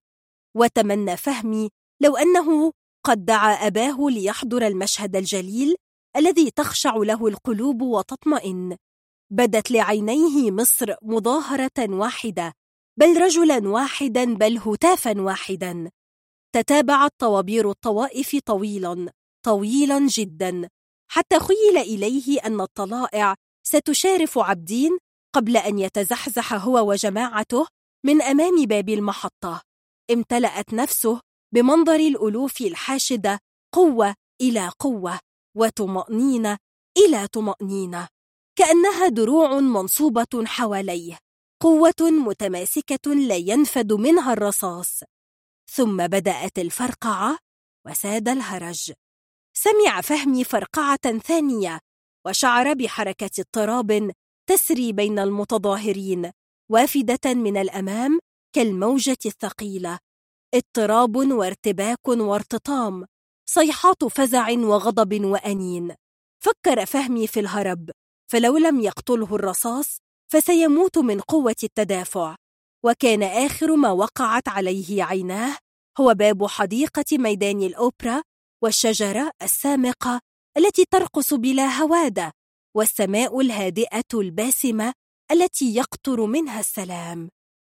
وتمنى 0.57 1.17
فهمي 1.17 1.71
لو 2.03 2.17
أنه 2.17 2.73
قد 3.07 3.25
دعا 3.25 3.67
أباه 3.67 3.97
ليحضر 4.11 4.67
المشهد 4.67 5.17
الجليل 5.17 5.75
الذي 6.17 6.51
تخشع 6.51 6.95
له 6.97 7.27
القلوب 7.27 7.83
وتطمئن. 7.83 8.77
بدت 9.31 9.71
لعينيه 9.71 10.51
مصر 10.51 10.95
مظاهرة 11.03 11.71
واحدة. 11.79 12.53
بل 13.01 13.23
رجلا 13.23 13.69
واحدا 13.69 14.35
بل 14.35 14.59
هتافا 14.59 15.21
واحدا. 15.21 15.91
تتابعت 16.55 17.11
طوابير 17.19 17.71
الطوائف 17.71 18.37
طويلا 18.47 19.11
طويلا 19.45 20.07
جدا. 20.07 20.69
حتى 21.11 21.39
خيل 21.39 21.77
إليه 21.79 22.41
أن 22.47 22.61
الطلائع 22.61 23.35
ستشارف 23.67 24.39
عبدين 24.39 24.99
قبل 25.35 25.57
أن 25.57 25.79
يتزحزح 25.79 26.53
هو 26.55 26.91
وجماعته 26.91 27.67
من 28.07 28.23
أمام 28.23 28.65
باب 28.65 28.89
المحطة. 28.89 29.63
امتلأت 30.11 30.75
نفسه 30.75 31.21
بمنظر 31.55 31.95
الألوف 32.01 32.61
الحاشدة 32.61 33.39
قوة 33.75 34.15
إلى 34.41 34.71
قوة 34.79 35.19
وطمأنينة 35.57 36.59
إلى 36.99 37.27
طمأنينة 37.27 38.09
كأنها 38.59 39.09
دروع 39.09 39.61
منصوبة 39.61 40.45
حواليه. 40.45 41.19
قوة 41.63 42.11
متماسكة 42.11 43.15
لا 43.15 43.37
ينفد 43.37 43.93
منها 43.93 44.33
الرصاص. 44.33 45.01
ثم 45.71 46.07
بدأت 46.07 46.59
الفرقعة 46.59 47.39
وساد 47.87 48.29
الهرج. 48.29 48.93
سمع 49.57 50.01
فهمي 50.01 50.45
فرقعة 50.45 51.19
ثانية 51.19 51.79
وشعر 52.27 52.73
بحركة 52.75 53.31
اضطراب 53.39 54.13
تسري 54.47 54.93
بين 54.93 55.19
المتظاهرين 55.19 56.31
وافدة 56.71 57.35
من 57.35 57.57
الأمام 57.57 58.19
كالموجة 58.55 59.19
الثقيلة. 59.27 59.99
اضطراب 60.55 61.17
وارتباك 61.17 62.09
وارتطام 62.09 63.05
صيحات 63.47 64.05
فزع 64.05 64.51
وغضب 64.51 65.25
وأنين. 65.25 65.95
فكر 66.45 66.87
فهمي 66.87 67.27
في 67.27 67.41
الهرب 67.41 67.91
فلو 68.31 68.57
لم 68.57 68.81
يقتله 68.81 69.35
الرصاص 69.35 69.99
فسيموت 70.33 70.99
من 70.99 71.21
قوة 71.21 71.57
التدافع. 71.63 72.37
وكان 72.85 73.23
آخر 73.23 73.77
ما 73.77 73.91
وقعت 73.91 74.49
عليه 74.49 75.05
عيناه 75.05 75.57
هو 76.01 76.15
باب 76.15 76.47
حديقة 76.47 77.05
ميدان 77.13 77.63
الأوبرا 77.63 78.23
والشجرة 78.63 79.31
السامقة 79.43 80.21
التي 80.57 80.85
ترقص 80.91 81.35
بلا 81.35 81.67
هوادة 81.69 82.33
والسماء 82.77 83.41
الهادئة 83.41 84.05
الباسمة 84.15 84.93
التي 85.33 85.75
يقطر 85.75 86.27
منها 86.27 86.61
السلام. 86.61 87.29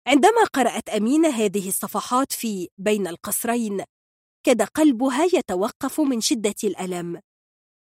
عندما 0.07 0.43
قرأت 0.53 0.89
أمينة 0.89 1.29
هذه 1.29 1.69
الصفحات 1.69 2.31
في 2.31 2.69
بين 2.77 3.07
القصرين 3.07 3.83
كاد 4.45 4.61
قلبها 4.61 5.23
يتوقف 5.23 6.01
من 6.01 6.21
شدة 6.21 6.55
الألم. 6.63 7.21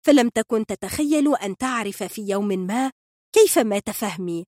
فلم 0.06 0.28
تكن 0.28 0.66
تتخيل 0.66 1.36
أن 1.36 1.56
تعرف 1.56 2.02
في 2.02 2.22
يوم 2.28 2.48
ما 2.48 2.90
كيف 3.32 3.58
مات 3.58 3.90
فهمي. 3.90 4.44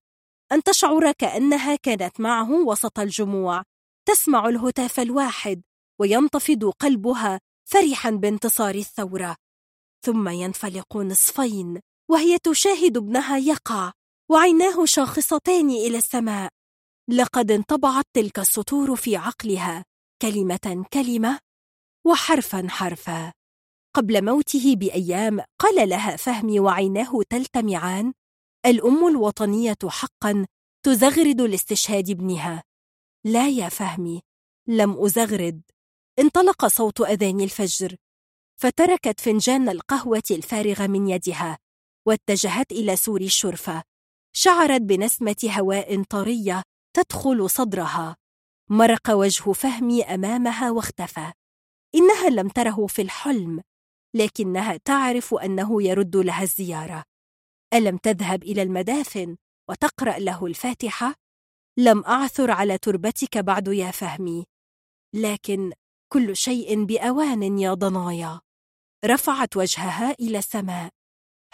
أن 0.52 0.62
تشعر 0.62 1.12
كأنها 1.12 1.77
كانت 1.77 2.20
معه 2.20 2.51
وسط 2.51 2.99
الجموع. 2.99 3.62
تسمع 4.09 4.49
الهتاف 4.49 5.01
الواحد 5.01 5.62
وينتفض 6.01 6.65
قلبها 6.65 7.41
فرحا 7.70 8.10
بانتصار 8.10 8.75
الثورة. 8.75 9.36
ثم 10.05 10.28
ينفلق 10.28 10.97
نصفين 10.97 11.81
وهي 12.10 12.39
تشاهد 12.39 12.97
ابنها 12.97 13.39
يقع 13.39 13.93
وعيناه 14.31 14.85
شاخصتان 14.85 15.70
إلى 15.70 15.99
السماء. 15.99 16.51
لقد 17.09 17.51
انطبعت 17.51 18.05
تلك 18.12 18.39
السطور 18.39 18.97
في 18.97 19.17
عقلها 19.17 19.85
كلمة 20.23 20.85
كلمة 20.93 21.39
وحرفا 22.07 22.67
حرفا. 22.68 23.33
قبل 23.97 24.25
موته 24.25 24.77
بأيام 24.77 25.41
قال 25.59 25.89
لها 25.89 26.17
فهمي 26.17 26.60
وعيناه 26.60 27.23
تلتمعان 27.31 28.12
الأم 28.67 29.07
الوطنية 29.09 29.78
حقا 29.87 30.47
تزغرد 30.83 31.41
لاستشهاد 31.41 32.11
ابنها. 32.11 32.62
لا 33.25 33.49
يا 33.49 33.69
فهمي 33.69 34.23
لم 34.67 35.05
أزغرد. 35.05 35.62
انطلق 36.19 36.67
صوت 36.67 37.01
أذان 37.01 37.41
الفجر 37.41 37.97
فتركت 38.61 39.20
فنجان 39.20 39.69
القهوة 39.69 40.23
الفارغ 40.31 40.87
من 40.87 41.09
يدها 41.09 41.59
واتجهت 42.07 42.73
إلى 42.73 42.97
سور 42.97 43.20
الشرفة. 43.20 43.83
شعرت 44.33 44.81
بنسمة 44.81 45.37
هواء 45.45 46.03
طرية 46.03 46.62
تدخل 46.97 47.51
صدرها. 47.51 48.17
مرق 48.70 49.11
وجه 49.11 49.53
فهمي 49.53 50.05
أمامها 50.05 50.70
واختفى. 50.70 51.33
إنها 51.95 52.28
لم 52.31 52.49
تره 52.49 52.87
في 52.87 53.03
الحلم 53.03 53.62
لكنها 54.15 54.77
تعرف 54.77 55.35
أنه 55.35 55.83
يرد 55.83 56.17
لها 56.17 56.43
الزيارة. 56.43 57.05
ألم 57.74 57.97
تذهب 57.97 58.42
إلى 58.42 58.62
المدافن 58.62 59.36
وتقرأ 59.70 60.18
له 60.18 60.47
الفاتحة؟ 60.47 61.14
لم 61.78 62.05
أعثر 62.05 62.50
على 62.50 62.78
تربتك 62.78 63.38
بعد 63.38 63.68
يا 63.68 63.90
فهمي. 63.90 64.44
لكن 65.14 65.72
كل 66.12 66.36
شيء 66.36 66.84
بأوان 66.84 67.58
يا 67.58 67.74
ضنايا. 67.74 68.40
رفعت 69.05 69.56
وجهها 69.56 70.12
إلى 70.20 70.38
السماء. 70.38 70.90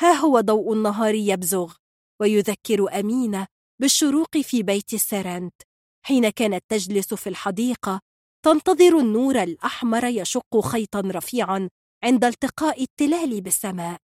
ها 0.01 0.13
هو 0.13 0.41
ضوء 0.41 0.73
النهار 0.73 1.15
يبزغ. 1.15 1.75
ويذكر 2.21 3.01
أمينة 3.01 3.47
بالشروق 3.81 4.39
في 4.39 4.63
بيت 4.63 4.95
السرنت. 4.95 5.55
حين 6.07 6.29
كانت 6.29 6.65
تجلس 6.69 7.15
في 7.15 7.29
الحديقة 7.29 8.01
تنتظر 8.45 8.99
النور 8.99 9.43
الأحمر 9.43 10.05
يشق 10.05 10.61
خيطا 10.61 11.01
رفيعا 11.01 11.69
عند 12.05 12.25
التقاء 12.25 12.83
التلال 12.83 13.41
بالسماء. 13.41 14.04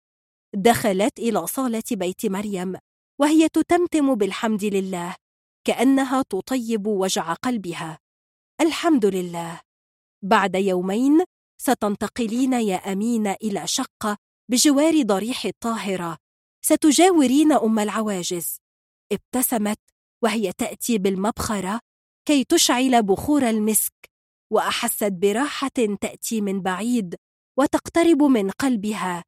دخلت 0.55 1.19
إلى 1.19 1.47
صالة 1.47 1.83
بيت 1.91 2.25
مريم 2.25 2.75
وهي 3.19 3.49
تتمتم 3.49 4.15
بالحمد 4.15 4.63
لله 4.63 5.15
كأنها 5.67 6.21
تطيب 6.21 6.87
وجع 6.87 7.33
قلبها. 7.33 7.99
الحمد 8.61 9.05
لله. 9.05 9.61
بعد 10.21 10.55
يومين 10.55 11.23
ستنتقلين 11.61 12.53
يا 12.53 12.75
أمين 12.75 13.27
إلى 13.27 13.67
شقة 13.67 14.17
بجوار 14.51 15.01
ضريح 15.01 15.45
الطاهرة 15.45 16.17
ستجاورين 16.65 17.51
أم 17.51 17.79
العواجز. 17.79 18.57
ابتسمت 19.11 19.79
وهي 20.23 20.51
تأتي 20.51 20.97
بالمبخرة 20.97 21.79
كي 22.25 22.43
تشعل 22.43 23.03
بخور 23.03 23.49
المسك 23.49 23.93
وأحست 24.51 25.11
براحة 25.11 25.97
تأتي 26.01 26.41
من 26.41 26.61
بعيد 26.61 27.15
وتقترب 27.59 28.23
من 28.23 28.49
قلبها. 28.49 29.23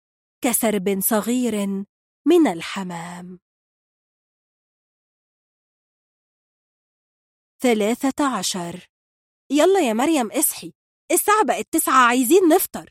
كسرب 0.45 0.99
صغير 0.99 1.67
من 2.27 2.47
الحمام؟ 2.47 3.39
ثلاثة 7.61 8.37
عشر. 8.37 8.87
يلا 9.51 9.79
يا 9.79 9.93
مريم 9.93 10.31
اصحي. 10.31 10.73
الساعة 11.11 11.45
بقت 11.45 11.67
تسعة 11.71 12.07
عايزين 12.07 12.47
نفطر. 12.47 12.89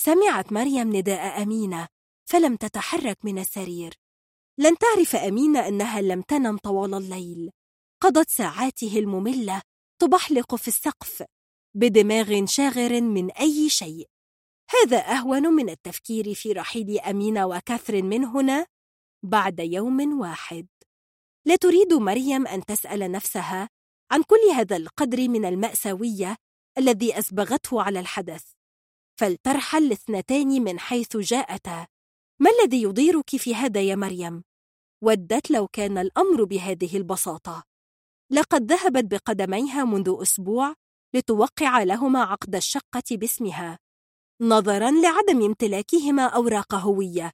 سمعت 0.00 0.52
مريم 0.52 0.96
نداء 0.96 1.42
أمينة 1.42 1.88
فلم 2.30 2.56
تتحرك 2.56 3.24
من 3.24 3.38
السرير. 3.38 3.94
لن 4.58 4.78
تعرف 4.78 5.16
أمينة 5.16 5.68
أنها 5.68 6.00
لم 6.00 6.22
تنم 6.22 6.56
طوال 6.56 6.94
الليل. 6.94 7.50
قضت 8.02 8.30
ساعاته 8.30 8.98
المملة 8.98 9.62
تبحلق 10.00 10.54
في 10.54 10.68
السقف 10.68 11.24
بدماغ 11.74 12.46
شاغر 12.46 13.00
من 13.00 13.30
أي 13.30 13.68
شيء. 13.70 14.17
هذا 14.70 14.98
أهون 14.98 15.42
من 15.42 15.70
التفكير 15.70 16.34
في 16.34 16.52
رحيل 16.52 17.00
أمينة 17.00 17.46
وكاثرين 17.46 18.04
من 18.04 18.24
هنا 18.24 18.66
بعد 19.22 19.60
يوم 19.60 20.20
واحد. 20.20 20.66
لا 21.46 21.56
تريد 21.56 21.92
مريم 21.92 22.46
أن 22.46 22.64
تسأل 22.64 23.12
نفسها 23.12 23.68
عن 24.10 24.22
كل 24.22 24.54
هذا 24.54 24.76
القدر 24.76 25.28
من 25.28 25.44
المأساوية 25.44 26.36
الذي 26.78 27.18
أسبغته 27.18 27.82
على 27.82 28.00
الحدث. 28.00 28.44
فلترحل 29.20 29.86
الاثنتان 29.86 30.48
من 30.48 30.78
حيث 30.78 31.16
جاءتا. 31.16 31.86
ما 32.40 32.50
الذي 32.50 32.82
يضيرك 32.82 33.36
في 33.36 33.54
هذا 33.54 33.80
يا 33.80 33.94
مريم؟ 33.94 34.44
ودت 35.04 35.50
لو 35.50 35.68
كان 35.68 35.98
الأمر 35.98 36.44
بهذه 36.44 36.96
البساطة. 36.96 37.62
لقد 38.32 38.72
ذهبت 38.72 39.04
بقدميها 39.04 39.84
منذ 39.84 40.16
أسبوع 40.22 40.74
لتوقع 41.14 41.82
لهما 41.82 42.22
عقد 42.22 42.54
الشقة 42.54 43.02
باسمها. 43.10 43.78
نظرا 44.40 44.90
لعدم 44.90 45.44
امتلاكهما 45.44 46.26
أوراق 46.26 46.74
هوية. 46.74 47.32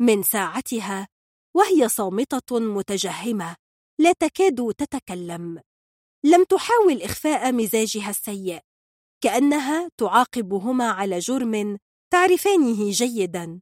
من 0.00 0.22
ساعتها 0.22 1.08
وهي 1.54 1.88
صامتة 1.88 2.60
متجهمة 2.60 3.56
لا 3.98 4.12
تكاد 4.12 4.74
تتكلم. 4.78 5.62
لم 6.24 6.44
تحاول 6.44 7.02
إخفاء 7.02 7.52
مزاجها 7.52 8.10
السيء 8.10 8.60
كأنها 9.20 9.90
تعاقبهما 9.96 10.90
على 10.90 11.18
جرم 11.18 11.78
تعرفانه 12.12 12.90
جيدا. 12.90 13.60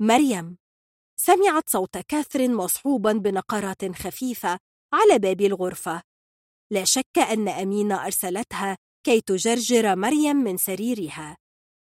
مريم 0.00 0.56
سمعت 1.16 1.70
صوت 1.70 1.98
كاثرين 1.98 2.54
مصحوبا 2.54 3.12
بنقرات 3.12 3.96
خفيفة 3.96 4.58
على 4.92 5.18
باب 5.18 5.40
الغرفة. 5.40 6.02
لا 6.70 6.84
شك 6.84 7.18
أن 7.18 7.48
أمينة 7.48 8.06
أرسلتها 8.06 8.78
كي 9.06 9.20
تجرجر 9.20 9.96
مريم 9.96 10.36
من 10.36 10.56
سريرها. 10.56 11.36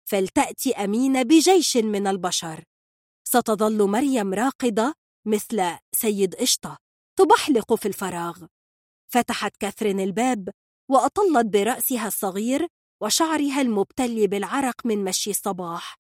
فلتأتي 0.05 0.73
أمينة 0.73 1.23
بجيش 1.23 1.77
من 1.77 2.07
البشر. 2.07 2.65
ستظل 3.25 3.89
مريم 3.89 4.35
راقدة 4.35 4.95
مثل 5.27 5.63
سيد 5.95 6.35
قشطة 6.35 6.77
تبحلق 7.19 7.75
في 7.75 7.89
الفراغ. 7.89 8.45
فتحت 9.13 9.57
كاثرين 9.57 10.01
الباب 10.01 10.49
وأطلت 10.91 11.47
برأسها 11.47 12.09
الصغير 12.09 12.69
وشعرها 13.03 13.61
المبتل 13.61 14.29
بالعرق 14.29 14.87
من 14.87 15.05
مشي 15.05 15.31
الصباح. 15.31 15.97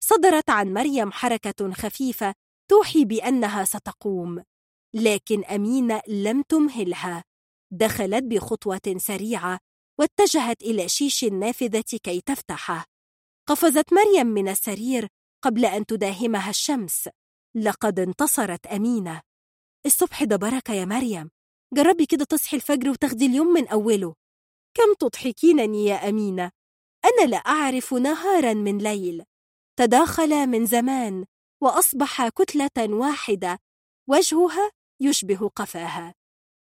صدرت 0.00 0.50
عن 0.50 0.72
مريم 0.72 1.12
حركة 1.12 1.72
خفيفة 1.72 2.34
توحي 2.70 3.04
بأنها 3.04 3.64
ستقوم 3.64 4.42
لكن 4.94 5.44
أمينة 5.44 6.02
لم 6.08 6.42
تمهلها. 6.42 7.24
دخلت 7.72 8.24
بخطوة 8.24 8.96
سريعة 8.96 9.58
واتجهت 9.98 10.62
إلى 10.62 10.88
شيش 10.88 11.24
النافذة 11.24 11.84
كي 12.02 12.20
تفتحه. 12.20 12.95
قفزت 13.48 13.92
مريم 13.92 14.26
من 14.26 14.48
السرير 14.48 15.08
قبل 15.44 15.64
أن 15.64 15.86
تداهمها 15.86 16.50
الشمس. 16.50 17.08
لقد 17.54 18.00
انتصرت 18.00 18.66
أمينة. 18.66 19.22
الصبح 19.86 20.24
ده 20.24 20.36
بركة 20.36 20.74
يا 20.74 20.84
مريم. 20.84 21.30
جربي 21.74 22.06
كده 22.06 22.24
تصحي 22.24 22.56
الفجر 22.56 22.90
وتاخدي 22.90 23.26
اليوم 23.26 23.46
من 23.46 23.68
أوله. 23.68 24.14
كم 24.74 24.94
تضحكينني 24.98 25.84
يا 25.86 26.08
أمينة. 26.08 26.50
أنا 27.04 27.26
لا 27.30 27.36
أعرف 27.36 27.94
نهارا 27.94 28.54
من 28.54 28.78
ليل. 28.78 29.24
تداخل 29.78 30.46
من 30.46 30.66
زمان 30.66 31.24
وأصبح 31.62 32.28
كتلة 32.28 32.94
واحدة. 32.94 33.58
وجهها 34.08 34.70
يشبه 35.00 35.48
قفاها. 35.48 36.14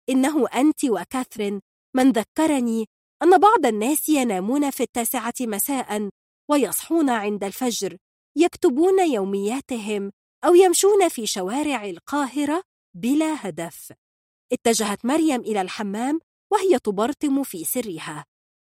إنه 0.10 0.48
أنت 0.48 0.86
وكاثرين 0.86 1.62
من 1.96 2.12
ذكرني 2.12 2.86
أن 3.24 3.38
بعض 3.38 3.66
الناس 3.66 4.10
ينامون 4.10 4.70
في 4.70 4.84
التاسعة 4.84 5.34
مساء 5.42 6.10
ويصحون 6.50 7.10
عند 7.10 7.44
الفجر 7.44 7.98
يكتبون 8.38 9.12
يومياتهم 9.12 10.12
أو 10.46 10.56
يمشون 10.56 11.10
في 11.10 11.28
شوارع 11.28 11.86
القاهرة 11.86 12.64
بلا 12.96 13.48
هدف 13.50 13.94
اتجهت 14.54 15.06
مريم 15.06 15.42
إلى 15.42 15.62
الحمام 15.62 16.20
وهي 16.52 16.80
تبرطم 16.80 17.44
في 17.44 17.64
سرها 17.64 18.26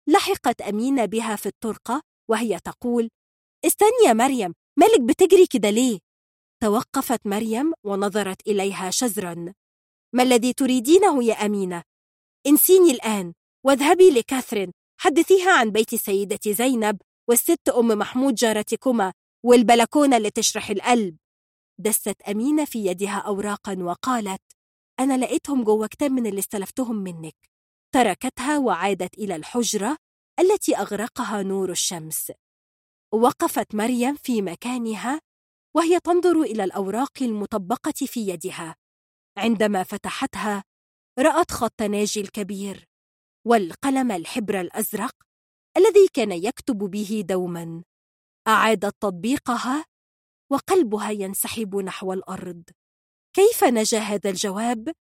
لحقت 0.09 0.61
أمينة 0.61 1.05
بها 1.05 1.35
في 1.35 1.45
الطرقة 1.45 2.01
وهي 2.29 2.59
تقول 2.59 3.09
استني 3.65 4.05
يا 4.05 4.13
مريم 4.13 4.53
مالك 4.79 5.01
بتجري 5.01 5.47
كده 5.47 5.69
ليه؟ 5.69 5.99
توقفت 6.63 7.27
مريم 7.27 7.73
ونظرت 7.85 8.47
إليها 8.47 8.89
شزرا 8.89 9.53
ما 10.15 10.23
الذي 10.23 10.53
تريدينه 10.53 11.23
يا 11.23 11.33
أمينة؟ 11.33 11.83
انسيني 12.47 12.91
الآن 12.91 13.33
واذهبي 13.65 14.09
لكاثرين 14.09 14.71
حدثيها 15.01 15.51
عن 15.51 15.71
بيت 15.71 15.93
السيدة 15.93 16.39
زينب 16.47 17.01
والست 17.29 17.69
أم 17.69 17.87
محمود 17.87 18.35
جارتكما 18.35 19.13
والبلكونة 19.45 20.17
اللي 20.17 20.29
تشرح 20.31 20.69
القلب 20.69 21.17
دست 21.79 22.21
أمينة 22.21 22.65
في 22.65 22.85
يدها 22.85 23.17
أوراقا 23.19 23.77
وقالت 23.79 24.41
أنا 24.99 25.17
لقيتهم 25.17 25.63
جوه 25.63 25.87
كتاب 25.87 26.11
من 26.11 26.25
اللي 26.27 26.39
استلفتهم 26.39 26.95
منك. 26.95 27.35
تركتها 27.93 28.57
وعادت 28.57 29.17
إلى 29.17 29.35
الحجرة 29.35 29.97
التي 30.39 30.77
أغرقها 30.77 31.43
نور 31.43 31.71
الشمس. 31.71 32.31
وقفت 33.13 33.75
مريم 33.75 34.15
في 34.15 34.41
مكانها 34.41 35.21
وهي 35.75 35.99
تنظر 35.99 36.41
إلى 36.41 36.63
الأوراق 36.63 37.23
المطبقة 37.23 38.05
في 38.05 38.27
يدها. 38.27 38.75
عندما 39.37 39.83
فتحتها 39.83 40.63
رأت 41.19 41.51
خط 41.51 41.81
ناجي 41.81 42.21
الكبير 42.21 42.85
والقلم 43.47 44.11
الحبر 44.11 44.61
الأزرق 44.61 45.15
الذي 45.79 46.07
كان 46.13 46.31
يكتب 46.31 46.77
به 46.77 47.23
دوما. 47.27 47.83
أعادت 48.47 48.95
تطبيقها 49.01 49.85
وقلبها 50.51 51.11
ينسحب 51.11 51.75
نحو 51.75 52.13
الأرض. 52.13 52.63
كيف 53.35 53.63
نجا 53.63 53.99
هذا 53.99 54.29
الجواب؟ 54.29 54.93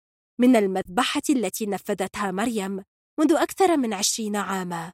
من 0.40 0.56
المذبحة 0.56 1.22
التي 1.30 1.66
نفذتها 1.66 2.30
مريم 2.30 2.82
منذ 3.20 3.32
أكثر 3.32 3.76
من 3.76 3.92
عشرين 3.92 4.36
عاما. 4.36 4.92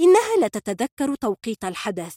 إنها 0.00 0.36
لا 0.40 0.48
تتذكر 0.48 1.14
توقيت 1.14 1.64
الحدث. 1.64 2.16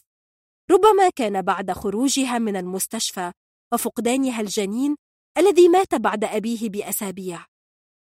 ربما 0.70 1.08
كان 1.16 1.42
بعد 1.42 1.72
خروجها 1.72 2.38
من 2.38 2.56
المستشفى 2.56 3.32
وفقدانها 3.72 4.40
الجنين 4.40 4.96
الذي 5.38 5.68
مات 5.68 5.94
بعد 5.94 6.24
أبيه 6.24 6.68
بأسابيع. 6.68 7.44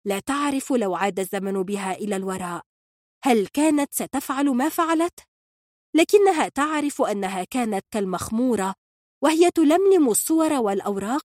لا 0.06 0.20
تعرف 0.20 0.72
لو 0.72 0.94
عاد 0.94 1.20
الزمن 1.20 1.62
بها 1.62 1.92
إلى 1.92 2.16
الوراء. 2.16 2.62
هل 3.26 3.46
كانت 3.46 3.94
ستفعل 3.94 4.50
ما 4.50 4.68
فعلت؟ 4.68 5.20
لكنها 5.96 6.48
تعرف 6.48 7.02
أنها 7.02 7.44
كانت 7.44 7.84
كالمخمورة 7.90 8.74
وهي 9.22 9.50
تلملم 9.50 10.08
الصور 10.08 10.52
والأوراق 10.52 11.22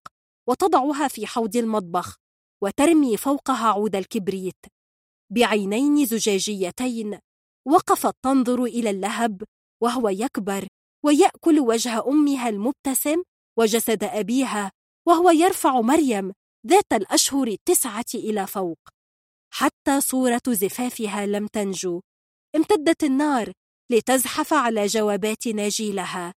وتضعها 0.49 1.07
في 1.07 1.27
حوض 1.27 1.55
المطبخ 1.57 2.15
وترمي 2.63 3.17
فوقها 3.17 3.67
عود 3.67 3.95
الكبريت 3.95 4.65
بعينين 5.33 6.05
زجاجيتين 6.05 7.19
وقفت 7.67 8.15
تنظر 8.23 8.63
إلى 8.63 8.89
اللهب 8.89 9.43
وهو 9.83 10.09
يكبر 10.09 10.67
ويأكل 11.05 11.59
وجه 11.59 12.07
أمها 12.07 12.49
المبتسم 12.49 13.23
وجسد 13.57 14.03
أبيها 14.03 14.71
وهو 15.07 15.29
يرفع 15.29 15.81
مريم 15.81 16.33
ذات 16.67 16.93
الأشهر 16.93 17.47
التسعة 17.47 18.05
إلى 18.15 18.47
فوق 18.47 18.79
حتى 19.53 20.01
صورة 20.01 20.41
زفافها 20.47 21.25
لم 21.25 21.47
تنجو. 21.47 22.01
امتدت 22.55 23.03
النار 23.03 23.51
لتزحف 23.91 24.53
على 24.53 24.85
جوابات 24.85 25.47
ناجيلها 25.47 26.33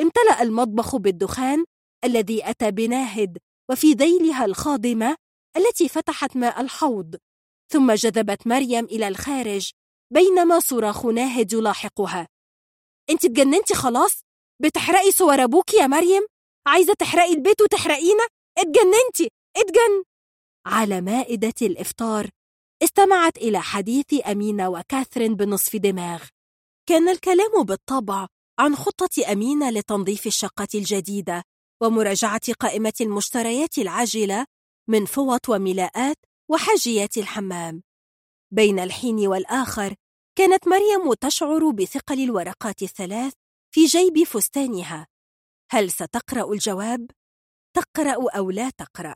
امتلأ 0.00 0.42
المطبخ 0.42 0.96
بالدخان 0.96 1.64
الذي 2.04 2.50
أتى 2.50 2.70
بناهد 2.70 3.38
وفي 3.70 3.92
ذيلها 3.92 4.44
الخاضمة 4.44 5.16
التي 5.56 5.88
فتحت 5.88 6.36
ماء 6.36 6.60
الحوض. 6.60 7.16
ثم 7.72 7.92
جذبت 7.92 8.46
مريم 8.46 8.84
إلى 8.84 9.08
الخارج 9.08 9.70
بينما 10.12 10.60
صراخ 10.60 11.06
ناهد 11.06 11.52
يلاحقها. 11.52 12.28
أنت 13.10 13.24
اتجننتي 13.24 13.74
خلاص؟ 13.74 14.20
بتحرقي 14.62 15.10
صور 15.10 15.44
أبوك 15.44 15.74
يا 15.74 15.86
مريم؟ 15.86 16.26
عايزة 16.66 16.94
تحرقي 16.94 17.32
البيت 17.32 17.60
وتحرقينا؟ 17.60 18.26
اتجننتي! 18.58 19.28
اتجن! 19.56 20.04
على 20.66 21.00
مائدة 21.00 21.54
الإفطار 21.62 22.30
استمعت 22.82 23.36
إلى 23.36 23.60
حديث 23.60 24.26
أمينة 24.26 24.68
وكاثرين 24.68 25.34
بنصف 25.34 25.76
دماغ. 25.76 26.24
كان 26.88 27.08
الكلام 27.08 27.62
بالطبع 27.62 28.26
عن 28.58 28.76
خطة 28.76 29.32
أمينة 29.32 29.70
لتنظيف 29.70 30.26
الشقة 30.26 30.68
الجديدة 30.74 31.42
ومراجعة 31.82 32.52
قائمة 32.60 32.92
المشتريات 33.00 33.78
العاجلة 33.78 34.46
من 34.88 35.04
فوط 35.04 35.48
وملاءات 35.48 36.16
وحاجيات 36.50 37.16
الحمام. 37.18 37.82
بين 38.50 38.78
الحين 38.78 39.26
والآخر 39.26 39.94
كانت 40.38 40.68
مريم 40.68 41.14
تشعر 41.14 41.70
بثقل 41.70 42.24
الورقات 42.24 42.82
الثلاث 42.82 43.32
في 43.74 43.84
جيب 43.84 44.24
فستانها. 44.24 45.06
هل 45.70 45.90
ستقرأ 45.90 46.52
الجواب؟ 46.52 47.10
تقرأ 47.76 48.30
أو 48.36 48.50
لا 48.50 48.70
تقرأ؟ 48.70 49.14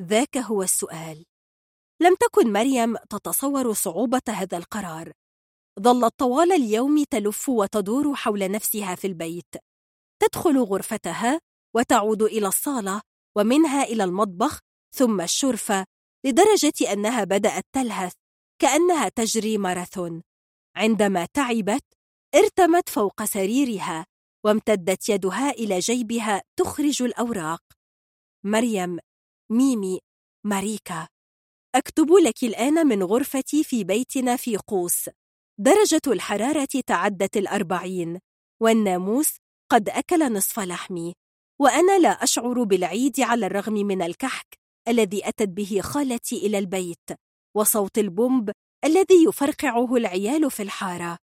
ذاك 0.00 0.36
هو 0.36 0.62
السؤال. 0.62 1.24
لم 2.00 2.14
تكن 2.14 2.52
مريم 2.52 2.96
تتصور 2.96 3.72
صعوبة 3.72 4.22
هذا 4.28 4.56
القرار. 4.56 5.12
ظلت 5.80 6.14
طوال 6.18 6.52
اليوم 6.52 7.04
تلف 7.04 7.48
وتدور 7.48 8.14
حول 8.14 8.50
نفسها 8.50 8.94
في 8.94 9.06
البيت. 9.06 9.54
تدخل 10.22 10.58
غرفتها 10.58 11.40
وتعود 11.76 12.22
إلى 12.22 12.46
الصالة 12.46 13.00
ومنها 13.36 13.82
إلى 13.82 14.04
المطبخ 14.04 14.60
ثم 14.94 15.20
الشرفة 15.20 15.84
لدرجة 16.24 16.92
أنها 16.92 17.24
بدأت 17.24 17.64
تلهث 17.72 18.12
كأنها 18.58 19.08
تجري 19.08 19.58
ماراثون. 19.58 20.22
عندما 20.76 21.26
تعبت 21.34 21.84
ارتمت 22.34 22.88
فوق 22.88 23.24
سريرها 23.24 24.06
وامتدت 24.44 25.08
يدها 25.08 25.50
إلى 25.50 25.78
جيبها 25.78 26.42
تخرج 26.58 27.02
الأوراق. 27.02 27.62
مريم 28.44 28.98
ميمي 29.50 30.00
ماريكا. 30.46 31.08
أكتب 31.78 32.12
لك 32.12 32.44
الآن 32.44 32.86
من 32.86 33.02
غرفتي 33.02 33.64
في 33.64 33.84
بيتنا 33.84 34.36
في 34.36 34.56
قوس. 34.56 35.10
درجة 35.58 36.00
الحرارة 36.06 36.68
تعدت 36.86 37.36
الأربعين. 37.36 38.18
والناموس 38.62 39.36
قد 39.70 39.88
أكل 39.88 40.32
نصف 40.32 40.60
لحمي 40.60 41.14
وأنا 41.60 41.98
لا 41.98 42.08
أشعر 42.08 42.62
بالعيد 42.62 43.20
على 43.20 43.46
الرغم 43.46 43.72
من 43.72 44.02
الكحك 44.02 44.58
الذي 44.88 45.28
أتت 45.28 45.48
به 45.48 45.80
خالتي 45.82 46.46
إلى 46.46 46.58
البيت 46.58 47.10
وصوت 47.56 47.98
البومب 47.98 48.50
الذي 48.84 49.24
يفرقعه 49.28 49.96
العيال 49.96 50.50
في 50.50 50.62
الحارة. 50.62 51.18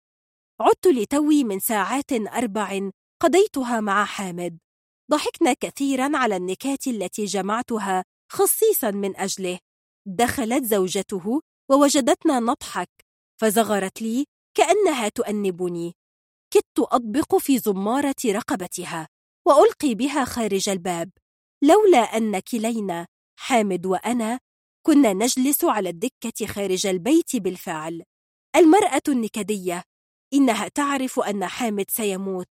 عدت 0.62 0.88
لتوي 0.88 1.44
من 1.44 1.60
ساعات 1.60 2.12
أربع 2.12 2.90
قضيتها 3.22 3.80
مع 3.80 4.06
حامد. 4.06 4.58
ضحكنا 5.12 5.54
كثيرا 5.54 6.18
على 6.18 6.36
النكات 6.36 6.88
التي 6.88 7.26
جمعتها 7.26 8.04
خصيصا 8.32 8.92
من 8.92 9.18
أجله. 9.18 9.60
دخلت 10.08 10.64
زوجته 10.64 11.42
ووجدتنا 11.72 12.40
نضحك 12.40 12.90
فزغرت 13.42 14.02
لي 14.02 14.26
كأنها 14.58 15.10
تؤنبني. 15.10 15.94
كدت 16.54 16.80
أطبق 16.80 17.36
في 17.36 17.58
زمارة 17.58 18.16
رقبتها 18.26 19.08
وألقي 19.48 19.96
بها 19.96 20.26
خارج 20.26 20.70
الباب. 20.70 21.12
لولا 21.64 21.98
أن 21.98 22.40
كلينا 22.40 23.08
حامد 23.40 23.86
وأنا 23.86 24.40
كنا 24.86 25.14
نجلس 25.14 25.64
على 25.64 25.90
الدكة 25.90 26.46
خارج 26.46 26.88
البيت 26.88 27.36
بالفعل. 27.36 28.04
المرأة 28.56 29.02
النكدية 29.08 29.84
إنها 30.34 30.68
تعرف 30.68 31.20
أن 31.20 31.48
حامد 31.48 31.92
سيموت. 31.92 32.50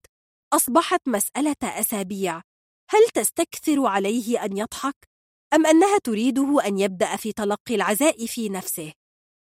أصبحت 0.53 1.07
مسألة 1.07 1.55
أسابيع. 1.63 2.41
هل 2.89 3.09
تستكثر 3.13 3.85
عليه 3.85 4.45
أن 4.45 4.57
يضحك؟ 4.57 5.08
أم 5.53 5.65
أنها 5.65 5.97
تريده 5.97 6.65
أن 6.65 6.79
يبدأ 6.79 7.15
في 7.15 7.31
تلقي 7.31 7.75
العزاء 7.75 8.25
في 8.25 8.49
نفسه؟ 8.49 8.93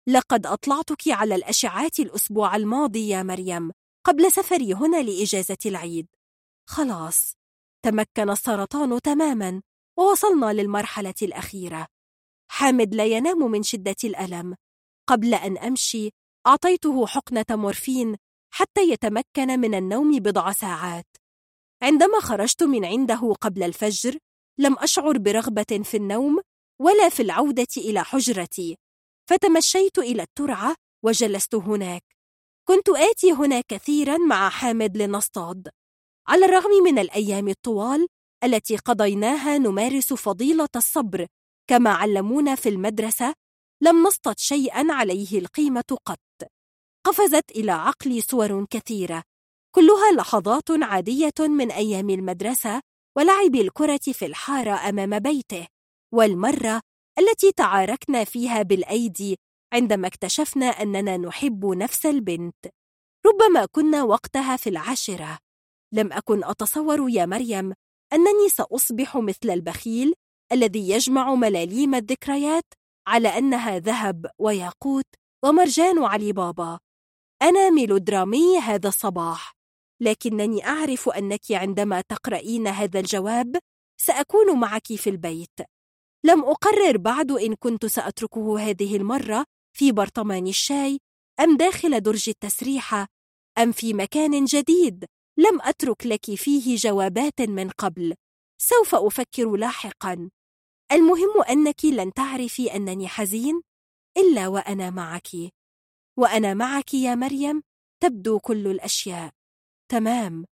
لقد 0.07 0.45
أطلعتك 0.45 1.07
على 1.07 1.35
الأشعات 1.35 1.99
الأسبوع 1.99 2.55
الماضي 2.55 3.09
يا 3.09 3.23
مريم 3.23 3.71
قبل 4.05 4.31
سفري 4.31 4.73
هنا 4.73 5.01
لإجازة 5.01 5.57
العيد. 5.65 6.07
خلاص. 6.69 7.33
تمكن 7.85 8.29
السرطان 8.29 9.01
تماما 9.01 9.61
ووصلنا 9.97 10.53
للمرحلة 10.53 11.13
الأخيرة. 11.21 11.87
حامد 12.51 12.95
لا 12.95 13.05
ينام 13.05 13.51
من 13.51 13.63
شدة 13.63 13.95
الألم. 14.03 14.55
قبل 15.09 15.33
أن 15.33 15.57
أمشي 15.57 16.09
أعطيته 16.47 17.07
حقنة 17.07 17.45
مورفين 17.49 18.15
حتى 18.53 18.81
يتمكن 18.89 19.59
من 19.59 19.75
النوم 19.75 20.19
بضع 20.19 20.51
ساعات. 20.51 21.07
عندما 21.83 22.19
خرجت 22.19 22.63
من 22.63 22.85
عنده 22.85 23.33
قبل 23.41 23.63
الفجر 23.63 24.17
لم 24.59 24.75
أشعر 24.79 25.17
برغبة 25.17 25.83
في 25.83 25.97
النوم 25.97 26.39
ولا 26.81 27.09
في 27.09 27.21
العودة 27.21 27.67
إلى 27.77 28.03
حجرتي. 28.03 28.77
فتمشيت 29.29 29.97
إلى 29.97 30.23
الترعة 30.23 30.75
وجلست 31.05 31.55
هناك. 31.55 32.03
كنت 32.67 32.89
آتي 32.89 33.31
هنا 33.31 33.61
كثيرا 33.67 34.17
مع 34.17 34.49
حامد 34.49 34.97
لنصطاد. 34.97 35.69
على 36.27 36.45
الرغم 36.45 36.83
من 36.83 36.99
الأيام 36.99 37.47
الطوال 37.47 38.07
التي 38.43 38.77
قضيناها 38.77 39.57
نمارس 39.57 40.13
فضيلة 40.13 40.69
الصبر 40.75 41.27
كما 41.69 41.89
علمونا 41.89 42.55
في 42.55 42.69
المدرسة 42.69 43.33
لم 43.81 44.03
نصطد 44.03 44.39
شيئا 44.39 44.93
عليه 44.93 45.39
القيمة 45.39 45.97
قط. 46.05 46.49
قفزت 47.05 47.51
إلى 47.51 47.71
عقلي 47.71 48.21
صور 48.21 48.65
كثيرة. 48.65 49.23
كلها 49.75 50.11
لحظات 50.11 50.71
عادية 50.71 51.39
من 51.39 51.71
أيام 51.71 52.09
المدرسة 52.09 52.81
ولعب 53.17 53.55
الكرة 53.55 53.99
في 54.13 54.25
الحارة 54.25 54.89
أمام 54.89 55.19
بيته 55.19 55.67
والمرة 56.13 56.81
التي 57.19 57.51
تعاركنا 57.51 58.23
فيها 58.23 58.61
بالأيدي 58.61 59.38
عندما 59.73 60.07
اكتشفنا 60.07 60.65
أننا 60.65 61.17
نحب 61.17 61.65
نفس 61.65 62.05
البنت. 62.05 62.55
ربما 63.25 63.65
كنا 63.65 64.03
وقتها 64.03 64.57
في 64.57 64.69
العاشرة. 64.69 65.38
لم 65.93 66.13
أكن 66.13 66.43
أتصور 66.43 67.09
يا 67.09 67.25
مريم 67.25 67.73
أنني 68.13 68.49
سأصبح 68.49 69.17
مثل 69.17 69.49
البخيل 69.49 70.13
الذي 70.51 70.89
يجمع 70.89 71.35
ملاليم 71.35 71.95
الذكريات 71.95 72.65
على 73.07 73.38
أنها 73.38 73.79
ذهب 73.79 74.31
وياقوت 74.39 75.05
ومرجان 75.45 76.03
علي 76.03 76.33
بابا. 76.33 76.79
أنا 77.41 77.69
ميلودرامي 77.69 78.57
هذا 78.57 78.88
الصباح. 78.88 79.58
لكنني 80.01 80.65
أعرف 80.65 81.09
أنك 81.09 81.51
عندما 81.51 82.01
تقرأين 82.01 82.67
هذا 82.67 82.99
الجواب 82.99 83.59
سأكون 84.01 84.59
معك 84.59 84.95
في 84.95 85.09
البيت. 85.09 85.59
لم 86.25 86.43
أقرر 86.43 86.97
بعد 86.97 87.31
إن 87.31 87.55
كنت 87.55 87.85
سأتركه 87.85 88.59
هذه 88.59 88.95
المرة 88.95 89.45
في 89.77 89.91
برطمان 89.91 90.47
الشاي 90.47 90.99
أم 91.39 91.57
داخل 91.57 92.01
درج 92.01 92.29
التسريحة 92.29 93.07
أم 93.57 93.71
في 93.71 93.93
مكان 93.93 94.45
جديد. 94.45 95.05
لم 95.37 95.61
أترك 95.61 96.05
لك 96.05 96.35
فيه 96.35 96.75
جوابات 96.75 97.41
من 97.41 97.69
قبل. 97.69 98.15
سوف 98.61 98.95
أفكر 98.95 99.55
لاحقا. 99.55 100.29
المهم 100.91 101.41
أنك 101.49 101.85
لن 101.85 102.13
تعرفي 102.13 102.75
أنني 102.75 103.07
حزين 103.07 103.61
إلا 104.17 104.47
وأنا 104.47 104.89
معك. 104.89 105.27
وأنا 106.17 106.53
معك 106.53 106.93
يا 106.93 107.15
مريم 107.15 107.63
تبدو 108.03 108.39
كل 108.39 108.67
الأشياء. 108.67 109.39
تمام. 109.92 110.45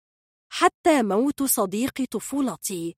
حتى 0.53 1.03
موت 1.03 1.43
صديق 1.43 2.05
طفولتي. 2.11 2.97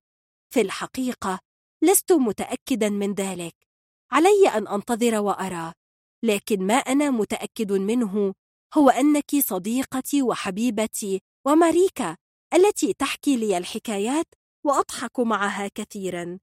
في 0.53 0.61
الحقيقة 0.61 1.39
لست 1.83 2.11
متأكدا 2.11 2.89
من 2.89 3.13
ذلك. 3.13 3.55
علي 4.11 4.49
أن 4.55 4.67
أنتظر 4.67 5.19
وأرى. 5.19 5.73
لكن 6.23 6.67
ما 6.67 6.73
أنا 6.73 7.09
متأكد 7.09 7.71
منه 7.71 8.33
هو 8.77 8.89
أنك 8.89 9.35
صديقتي 9.39 10.21
وحبيبتي 10.21 11.21
وماريكا 11.47 12.17
التي 12.53 12.93
تحكي 12.93 13.37
لي 13.37 13.57
الحكايات 13.57 14.25
وأضحك 14.65 15.19
معها 15.19 15.67
كثيرا. 15.75 16.39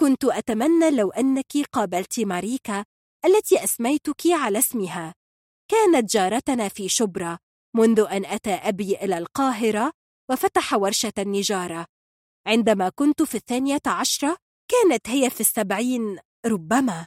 كنت 0.00 0.24
أتمنى 0.24 0.90
لو 0.90 1.10
أنك 1.10 1.56
قابلت 1.72 2.20
ماريكا 2.20 2.84
التي 3.24 3.64
أسميتك 3.64 4.26
على 4.26 4.58
اسمها. 4.58 5.14
كانت 5.70 6.12
جارتنا 6.12 6.68
في 6.68 6.88
شبرا. 6.88 7.38
منذ 7.76 8.00
أن 8.00 8.24
أتى 8.24 8.50
أبي 8.50 8.96
إلى 8.96 9.18
القاهرة 9.18 9.92
وفتح 10.30 10.74
ورشة 10.74 11.12
النجارة. 11.18 11.86
عندما 12.46 12.88
كنت 12.88 13.22
في 13.22 13.34
الثانية 13.34 13.82
عشرة 13.86 14.36
كانت 14.70 15.08
هي 15.08 15.30
في 15.30 15.40
السبعين 15.40 16.18
ربما. 16.46 17.06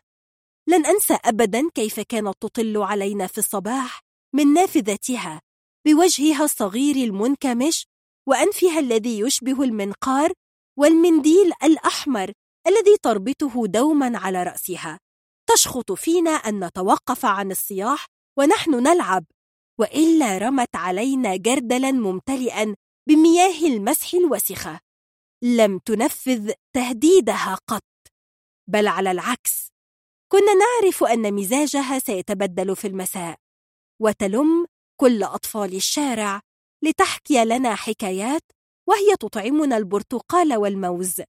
لن 0.67 0.85
أنسى 0.85 1.17
أبدا 1.25 1.69
كيف 1.69 1.99
كانت 1.99 2.33
تطل 2.39 2.77
علينا 2.77 3.27
في 3.27 3.37
الصباح 3.37 4.01
من 4.35 4.53
نافذتها 4.53 5.41
بوجهها 5.87 6.43
الصغير 6.43 6.95
المنكمش 6.95 7.85
وأنفها 8.27 8.79
الذي 8.79 9.19
يشبه 9.19 9.63
المنقار 9.63 10.33
والمنديل 10.79 11.51
الأحمر 11.63 12.31
الذي 12.67 12.97
تربطه 13.03 13.67
دوما 13.67 14.17
على 14.17 14.43
رأسها. 14.43 14.99
تشخط 15.49 15.91
فينا 15.91 16.31
أن 16.31 16.65
نتوقف 16.65 17.25
عن 17.25 17.51
الصياح 17.51 18.05
ونحن 18.39 18.71
نلعب. 18.71 19.25
وإلا 19.81 20.37
رمت 20.37 20.75
علينا 20.75 21.35
جردلا 21.35 21.91
ممتلئا 21.91 22.75
بمياه 23.09 23.67
المسح 23.67 24.13
الوسخة. 24.13 24.79
لم 25.43 25.77
تنفذ 25.77 26.51
تهديدها 26.75 27.55
قط. 27.67 27.83
بل 28.69 28.87
على 28.87 29.11
العكس. 29.11 29.71
كنا 30.31 30.53
نعرف 30.53 31.03
أن 31.03 31.33
مزاجها 31.33 31.99
سيتبدل 31.99 32.75
في 32.75 32.87
المساء. 32.87 33.37
وتلم 34.01 34.67
كل 35.01 35.23
أطفال 35.23 35.75
الشارع 35.75 36.41
لتحكي 36.83 37.45
لنا 37.45 37.75
حكايات 37.75 38.43
وهي 38.89 39.15
تطعمنا 39.19 39.77
البرتقال 39.77 40.57
والموز. 40.57 41.21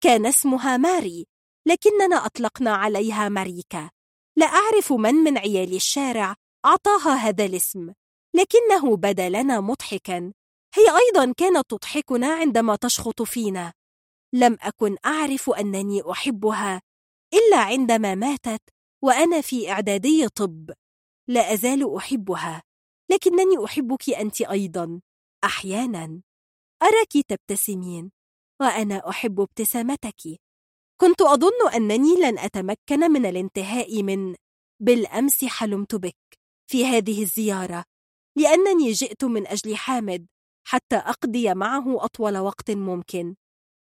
كان 0.00 0.26
اسمها 0.26 0.76
ماري 0.76 1.26
لكننا 1.68 2.26
أطلقنا 2.26 2.74
عليها 2.74 3.28
ماريكا. 3.28 3.90
لا 4.36 4.46
أعرف 4.46 4.92
من 4.92 5.14
من 5.14 5.38
عيال 5.38 5.74
الشارع 5.74 6.34
أعطاها 6.66 7.14
هذا 7.14 7.44
الاسم. 7.44 7.92
لكنه 8.34 8.96
بدا 8.96 9.28
لنا 9.28 9.60
مضحكا. 9.60 10.32
هي 10.74 10.84
أيضا 10.96 11.32
كانت 11.32 11.70
تضحكنا 11.70 12.34
عندما 12.34 12.76
تشخط 12.76 13.22
فينا. 13.22 13.72
لم 14.34 14.56
أكن 14.60 14.96
أعرف 15.06 15.50
أنني 15.50 16.10
أحبها 16.10 16.82
إلا 17.34 17.56
عندما 17.56 18.14
ماتت 18.14 18.62
وأنا 19.02 19.40
في 19.40 19.70
إعدادي 19.70 20.28
طب. 20.28 20.70
لا 21.28 21.52
أزال 21.52 21.96
أحبها. 21.96 22.62
لكنني 23.10 23.64
أحبك 23.64 24.10
أنت 24.10 24.40
أيضا. 24.40 25.00
أحيانا. 25.44 26.20
أراك 26.82 27.12
تبتسمين. 27.28 28.10
وأنا 28.60 29.08
أحب 29.10 29.40
ابتسامتك. 29.40 30.40
كنت 31.00 31.22
أظن 31.22 31.68
أنني 31.74 32.14
لن 32.20 32.38
أتمكن 32.38 33.00
من 33.00 33.26
الانتهاء 33.26 34.02
من 34.02 34.34
بالأمس 34.80 35.44
حلمت 35.44 35.94
بك 35.94 36.25
في 36.66 36.84
هذه 36.84 37.22
الزيارة 37.22 37.84
لأنني 38.36 38.92
جئت 38.92 39.24
من 39.24 39.46
أجل 39.46 39.76
حامد 39.76 40.26
حتى 40.66 40.96
أقضي 40.96 41.54
معه 41.54 42.04
أطول 42.04 42.38
وقت 42.38 42.70
ممكن. 42.70 43.34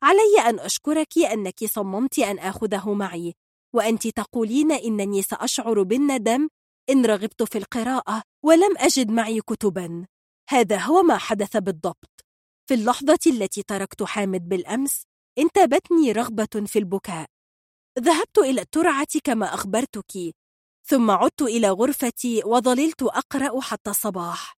علي 0.04 0.50
أن 0.50 0.60
أشكرك 0.60 1.18
أنك 1.18 1.66
صممت 1.66 2.20
أن 2.20 2.40
آخذه 2.40 2.94
معي 2.94 3.34
وأنت 3.76 4.08
تقولين 4.08 4.72
إنني 4.72 5.22
سأشعر 5.22 5.84
بالندم 5.84 6.50
إن 6.90 7.06
رغبت 7.06 7.44
في 7.44 7.58
القراءة 7.58 8.24
ولم 8.46 8.78
أجد 8.78 9.12
معي 9.12 9.42
كتبا. 9.42 10.06
هذا 10.50 10.78
هو 10.78 11.02
ما 11.02 11.18
حدث 11.18 11.58
بالضبط. 11.58 12.26
في 12.70 12.74
اللحظة 12.74 13.20
التي 13.28 13.64
تركت 13.64 14.04
حامد 14.04 14.50
بالأمس 14.50 15.04
انتابتني 15.38 16.12
رغبة 16.12 16.66
في 16.66 16.80
البكاء. 16.80 17.28
ذهبت 18.00 18.38
إلى 18.38 18.62
الترعة 18.62 19.20
كما 19.24 19.54
أخبرتك 19.54 20.36
ثم 20.90 21.12
عدت 21.12 21.42
إلى 21.42 21.70
غرفتي 21.70 22.42
وظللت 22.46 23.04
أقرأ 23.04 23.62
حتى 23.62 23.90
الصباح. 23.90 24.58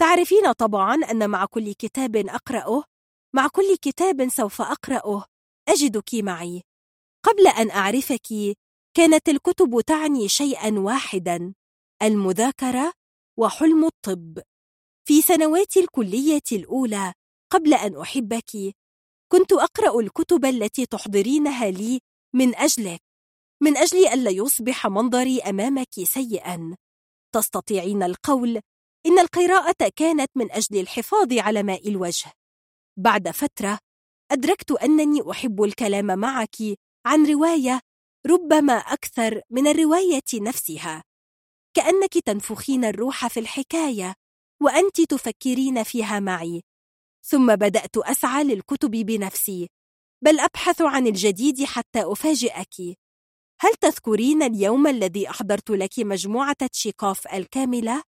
تعرفين 0.00 0.52
طبعا 0.52 0.94
أن 0.94 1.30
مع 1.30 1.44
كل 1.44 1.72
كتاب 1.72 2.16
أقرأه 2.16 2.84
مع 3.34 3.48
كل 3.48 3.76
كتاب 3.82 4.28
سوف 4.28 4.60
أقرأه 4.62 5.24
أجدك 5.68 6.14
معي. 6.14 6.62
قبل 7.24 7.46
أن 7.46 7.70
أعرفك 7.70 8.56
كانت 8.96 9.28
الكتب 9.28 9.80
تعني 9.80 10.28
شيئا 10.28 10.78
واحدا 10.78 11.54
المذاكرة 12.02 12.92
وحلم 13.38 13.84
الطب. 13.84 14.38
في 15.08 15.22
سنوات 15.22 15.76
الكلية 15.76 16.48
الأولى 16.52 17.12
قبل 17.52 17.74
أن 17.74 18.00
أحبك 18.00 18.74
كنت 19.32 19.52
أقرأ 19.52 20.00
الكتب 20.00 20.44
التي 20.44 20.86
تحضرينها 20.86 21.70
لي 21.70 22.00
من 22.34 22.56
أجلك. 22.56 23.13
من 23.62 23.76
أجل 23.76 24.06
ألا 24.06 24.30
يصبح 24.30 24.86
منظري 24.86 25.40
أمامك 25.40 26.04
سيئا. 26.04 26.76
تستطيعين 27.34 28.02
القول 28.02 28.60
إن 29.06 29.18
القراءة 29.18 29.92
كانت 29.96 30.30
من 30.34 30.52
أجل 30.52 30.80
الحفاظ 30.80 31.32
على 31.32 31.62
ماء 31.62 31.88
الوجه. 31.88 32.32
بعد 32.96 33.30
فترة 33.30 33.78
أدركت 34.32 34.70
أنني 34.70 35.30
أحب 35.30 35.62
الكلام 35.62 36.18
معك 36.18 36.56
عن 37.06 37.26
رواية 37.26 37.80
ربما 38.26 38.72
أكثر 38.72 39.42
من 39.50 39.66
الرواية 39.66 40.22
نفسها. 40.34 41.02
كأنك 41.76 42.18
تنفخين 42.18 42.84
الروح 42.84 43.26
في 43.26 43.40
الحكاية 43.40 44.14
وأنت 44.62 45.00
تفكرين 45.00 45.82
فيها 45.82 46.20
معي. 46.20 46.62
ثم 47.24 47.54
بدأت 47.56 47.96
أسعى 47.96 48.44
للكتب 48.44 48.90
بنفسي 48.90 49.68
بل 50.24 50.40
أبحث 50.40 50.82
عن 50.82 51.06
الجديد 51.06 51.64
حتى 51.64 52.02
أفاجئك. 52.02 52.98
هل 53.64 53.74
تذكرين 53.74 54.42
اليوم 54.42 54.86
الذي 54.86 55.30
أحضرت 55.30 55.70
لك 55.70 55.98
مجموعة 55.98 56.66
تشيكوف 56.72 57.34
الكاملة؟ 57.34 58.02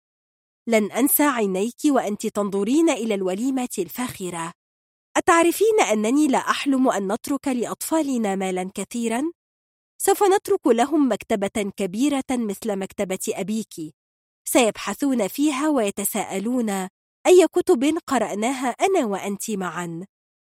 لن 0.68 0.92
أنسى 0.92 1.22
عينيك 1.22 1.76
وأنت 1.86 2.26
تنظرين 2.26 2.90
إلى 2.90 3.14
الوليمة 3.14 3.68
الفاخرة 3.78 4.52
أتعرفين 5.16 5.80
أنني 5.92 6.26
لا 6.26 6.38
أحلم 6.38 6.90
أن 6.90 7.12
نترك 7.12 7.48
لأطفالنا 7.48 8.34
مالا 8.36 8.70
كثيرا؟ 8.74 9.22
سوف 9.98 10.22
نترك 10.22 10.66
لهم 10.66 11.12
مكتبة 11.12 11.72
كبيرة 11.76 12.24
مثل 12.30 12.76
مكتبة 12.76 13.28
أبيك 13.28 13.94
سيبحثون 14.44 15.28
فيها 15.28 15.68
ويتساءلون 15.68 16.70
أي 17.26 17.46
كتب 17.52 17.98
قرأناها 18.06 18.68
أنا 18.68 19.06
وأنت 19.06 19.50
معا 19.50 20.06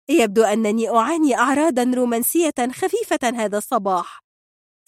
يبدو 0.08 0.42
أنني 0.42 0.89
أعاني 0.89 1.39
أعراضا 1.39 1.92
رومانسية 1.94 2.55
خفيفة 2.73 3.28
هذا 3.34 3.58
الصباح 3.58 4.23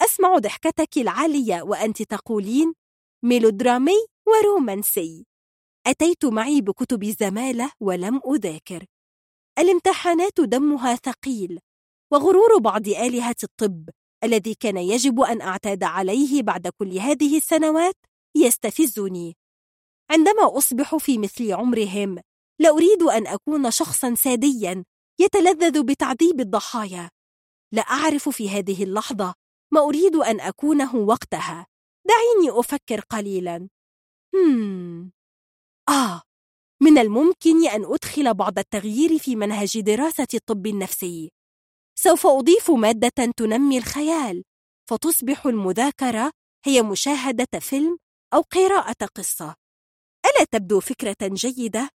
أسمع 0.01 0.37
ضحكتك 0.37 0.97
العالية 0.97 1.61
وأنت 1.61 2.01
تقولين 2.01 2.73
ميلودرامي 3.23 4.05
ورومانسي. 4.27 5.25
أتيت 5.87 6.25
معي 6.25 6.61
بكتب 6.61 7.03
الزمالة 7.03 7.71
ولم 7.79 8.21
أذاكر. 8.33 8.85
الامتحانات 9.59 10.39
دمها 10.41 10.95
ثقيل 10.95 11.59
وغرور 12.11 12.57
بعض 12.57 12.87
آلهة 12.87 13.35
الطب 13.43 13.89
الذي 14.23 14.55
كان 14.55 14.77
يجب 14.77 15.19
أن 15.19 15.41
أعتاد 15.41 15.83
عليه 15.83 16.43
بعد 16.43 16.67
كل 16.67 16.97
هذه 16.97 17.37
السنوات 17.37 17.95
يستفزني. 18.35 19.35
عندما 20.11 20.57
أصبح 20.57 20.95
في 20.95 21.17
مثل 21.17 21.53
عمرهم 21.53 22.19
لا 22.59 22.69
أريد 22.69 23.03
أن 23.03 23.27
أكون 23.27 23.71
شخصا 23.71 24.15
ساديا 24.15 24.83
يتلذذ 25.19 25.83
بتعذيب 25.83 26.39
الضحايا. 26.39 27.09
لا 27.73 27.81
أعرف 27.81 28.29
في 28.29 28.49
هذه 28.49 28.83
اللحظة 28.83 29.33
ما 29.73 29.81
أريد 29.81 30.15
أن 30.15 30.39
أكونه 30.39 30.95
وقتها. 30.95 31.67
دعيني 32.07 32.59
أفكر 32.59 32.99
قليلا. 32.99 33.69
هم. 34.35 35.11
آه. 35.89 36.21
من 36.81 36.97
الممكن 36.97 37.67
أن 37.67 37.85
أدخل 37.85 38.33
بعض 38.33 38.59
التغيير 38.59 39.17
في 39.17 39.35
منهج 39.35 39.79
دراسة 39.79 40.27
الطب 40.33 40.67
النفسي. 40.67 41.31
سوف 41.99 42.27
أضيف 42.27 42.71
مادة 42.71 43.31
تنمي 43.37 43.77
الخيال. 43.77 44.43
فتصبح 44.89 45.45
المذاكرة 45.45 46.31
هي 46.65 46.81
مشاهدة 46.81 47.59
فيلم 47.59 47.97
أو 48.33 48.41
قراءة 48.41 49.05
قصة. 49.15 49.55
ألا 50.25 50.45
تبدو 50.51 50.79
فكرة 50.79 51.15
جيدة؟ 51.23 51.89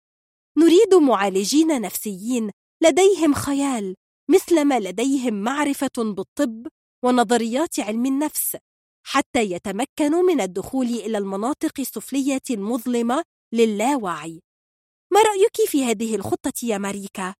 نريد 0.57 0.93
معالجين 0.93 1.81
نفسيين 1.81 2.51
لديهم 2.83 3.33
خيال 3.33 3.95
مثلما 4.31 4.79
لديهم 4.79 5.33
معرفة 5.33 5.91
بالطب 5.97 6.67
ونظريات 7.03 7.79
علم 7.79 8.05
النفس 8.05 8.57
حتى 9.03 9.41
يتمكنوا 9.41 10.21
من 10.21 10.41
الدخول 10.41 10.85
إلى 10.85 11.17
المناطق 11.17 11.79
السفلية 11.79 12.41
المظلمة 12.49 13.23
للاوعي. 13.53 14.41
ما 15.13 15.21
رأيك 15.21 15.69
في 15.69 15.85
هذه 15.85 16.15
الخطة 16.15 16.53
يا 16.63 16.77
ماريكا؟ 16.77 17.35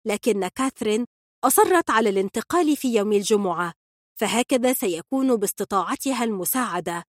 لكن 0.06 0.48
كاثرين 0.48 1.04
أصرت 1.44 1.90
على 1.90 2.08
الانتقال 2.08 2.76
في 2.76 2.94
يوم 2.94 3.12
الجمعة 3.12 3.79
فهكذا 4.20 4.72
سيكون 4.72 5.36
باستطاعتها 5.36 6.24
المساعدة. 6.24 7.04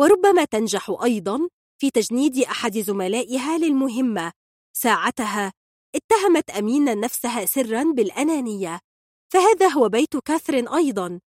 وربما 0.00 0.44
تنجح 0.44 0.96
أيضا 1.04 1.48
في 1.80 1.90
تجنيد 1.90 2.38
أحد 2.38 2.78
زملائها 2.78 3.58
للمهمة. 3.58 4.32
ساعتها 4.76 5.52
اتهمت 5.94 6.50
أمينة 6.50 6.94
نفسها 6.94 7.46
سرا 7.46 7.92
بالأنانية. 7.92 8.80
فهذا 9.32 9.68
هو 9.68 9.88
بيت 9.88 10.16
كاثرين 10.16 10.68
أيضا. 10.68 11.20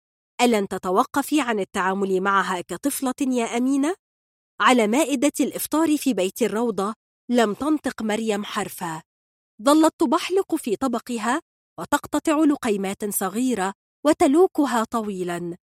ألن 0.40 0.68
تتوقفي 0.68 1.40
عن 1.40 1.60
التعامل 1.60 2.20
معها 2.20 2.60
كطفلة 2.60 3.14
يا 3.20 3.56
أمينة؟ 3.56 3.94
على 4.60 4.86
مائدة 4.86 5.32
الإفطار 5.40 5.96
في 5.96 6.14
بيت 6.14 6.42
الروضة 6.42 6.94
لم 7.30 7.54
تنطق 7.54 8.02
مريم 8.02 8.44
حرفا. 8.44 9.02
ظلت 9.62 9.94
تبحلق 9.98 10.54
في 10.54 10.76
طبقها 10.76 11.40
وتقتطع 11.80 12.38
لقيمات 12.38 13.04
صغيرة 13.04 13.74
وتلوكها 14.06 14.84
طويلا. 14.84 15.56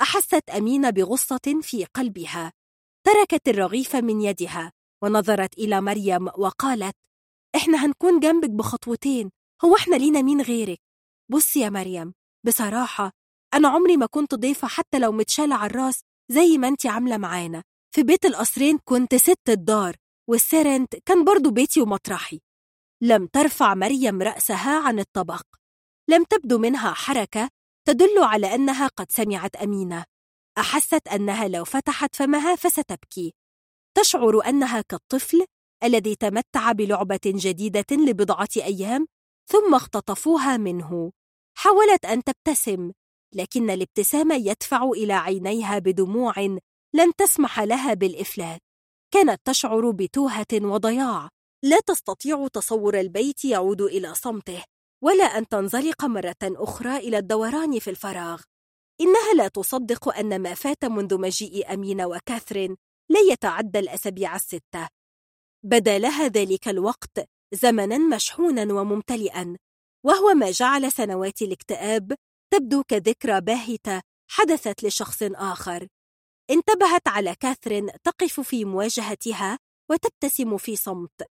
أحست 0.00 0.50
أمينة 0.50 0.90
بغصة 0.90 1.60
في 1.62 1.84
قلبها. 1.84 2.52
تركت 3.06 3.48
الرغيف 3.48 3.96
من 3.96 4.20
يدها 4.20 4.72
ونظرت 5.02 5.58
إلى 5.58 5.80
مريم 5.80 6.26
وقالت 6.26 6.96
إحنا 7.56 7.86
هنكون 7.86 8.20
جنبك 8.20 8.50
بخطوتين. 8.50 9.30
هو 9.64 9.76
إحنا 9.76 9.96
لينا 9.96 10.22
مين 10.22 10.40
غيرك؟ 10.40 10.78
بصي 11.30 11.60
يا 11.60 11.70
مريم 11.70 12.14
بصراحة 12.46 13.12
أنا 13.54 13.68
عمري 13.68 13.96
ما 13.96 14.06
كنت 14.06 14.34
ضيفة 14.34 14.68
حتى 14.68 14.98
لو 14.98 15.12
متشالة 15.12 15.54
على 15.54 15.70
الراس 15.70 16.00
زي 16.32 16.58
ما 16.58 16.68
أنت 16.68 16.86
عاملة 16.86 17.16
معانا. 17.16 17.62
في 17.94 18.02
بيت 18.02 18.24
القصرين 18.24 18.78
كنت 18.84 19.14
ست 19.14 19.48
الدار 19.48 19.96
والسيرنت 20.30 20.96
كان 21.06 21.24
برضو 21.24 21.50
بيتي 21.50 21.80
ومطرحي. 21.80 22.40
لم 23.02 23.26
ترفع 23.26 23.74
مريم 23.74 24.22
رأسها 24.22 24.88
عن 24.88 24.98
الطبق. 24.98 25.42
لم 26.10 26.24
تبدو 26.24 26.58
منها 26.58 26.92
حركة 26.92 27.50
تدل 27.88 28.18
على 28.18 28.54
أنها 28.54 28.86
قد 28.86 29.10
سمعت 29.10 29.56
أمينة. 29.56 30.04
أحست 30.58 31.08
أنها 31.08 31.48
لو 31.48 31.64
فتحت 31.64 32.16
فمها 32.16 32.56
فستبكي. 32.56 33.34
تشعر 33.96 34.48
أنها 34.48 34.80
كالطفل 34.80 35.44
الذي 35.84 36.16
تمتع 36.16 36.72
بلعبة 36.72 37.20
جديدة 37.26 37.86
لبضعة 37.90 38.48
أيام 38.56 39.06
ثم 39.50 39.74
اختطفوها 39.74 40.56
منه. 40.56 41.12
حاولت 41.58 42.04
أن 42.04 42.22
تبتسم 42.24 42.92
لكن 43.34 43.70
الابتسام 43.70 44.32
يدفع 44.32 44.90
إلى 44.90 45.12
عينيها 45.12 45.78
بدموع 45.78 46.40
لن 46.94 47.12
تسمح 47.18 47.60
لها 47.60 47.94
بالإفلات 47.94 48.60
كانت 49.14 49.40
تشعر 49.44 49.90
بتوهة 49.90 50.52
وضياع. 50.54 51.28
لا 51.64 51.80
تستطيع 51.86 52.48
تصور 52.52 53.00
البيت 53.00 53.44
يعود 53.44 53.82
إلى 53.82 54.14
صمته. 54.14 54.64
ولا 55.04 55.24
أن 55.24 55.48
تنزلق 55.48 56.04
مرة 56.04 56.36
أخرى 56.42 56.96
إلى 56.96 57.18
الدوران 57.18 57.78
في 57.78 57.90
الفراغ. 57.90 58.42
إنها 59.00 59.34
لا 59.36 59.48
تصدق 59.48 60.16
أن 60.18 60.42
ما 60.42 60.54
فات 60.54 60.84
منذ 60.84 61.20
مجيء 61.20 61.74
أمين 61.74 62.02
وكاثرين 62.02 62.76
لا 63.10 63.20
يتعدى 63.32 63.78
الأسابيع 63.78 64.36
الستة. 64.36 64.88
بدا 65.64 65.98
لها 65.98 66.26
ذلك 66.26 66.68
الوقت 66.68 67.28
زمنا 67.54 67.98
مشحونا 67.98 68.62
وممتلئا 68.62 69.56
وهو 70.06 70.34
ما 70.34 70.50
جعل 70.50 70.92
سنوات 70.92 71.42
الاكتئاب 71.42 72.14
تبدو 72.52 72.82
كذكرى 72.82 73.40
باهتة 73.40 74.02
حدثت 74.30 74.84
لشخص 74.84 75.22
آخر. 75.22 75.88
انتبهت 76.50 77.08
على 77.08 77.34
كاثرين 77.34 77.90
تقف 78.04 78.40
في 78.40 78.64
مواجهتها 78.64 79.58
وتبتسم 79.90 80.56
في 80.56 80.76
صمت 80.76 81.22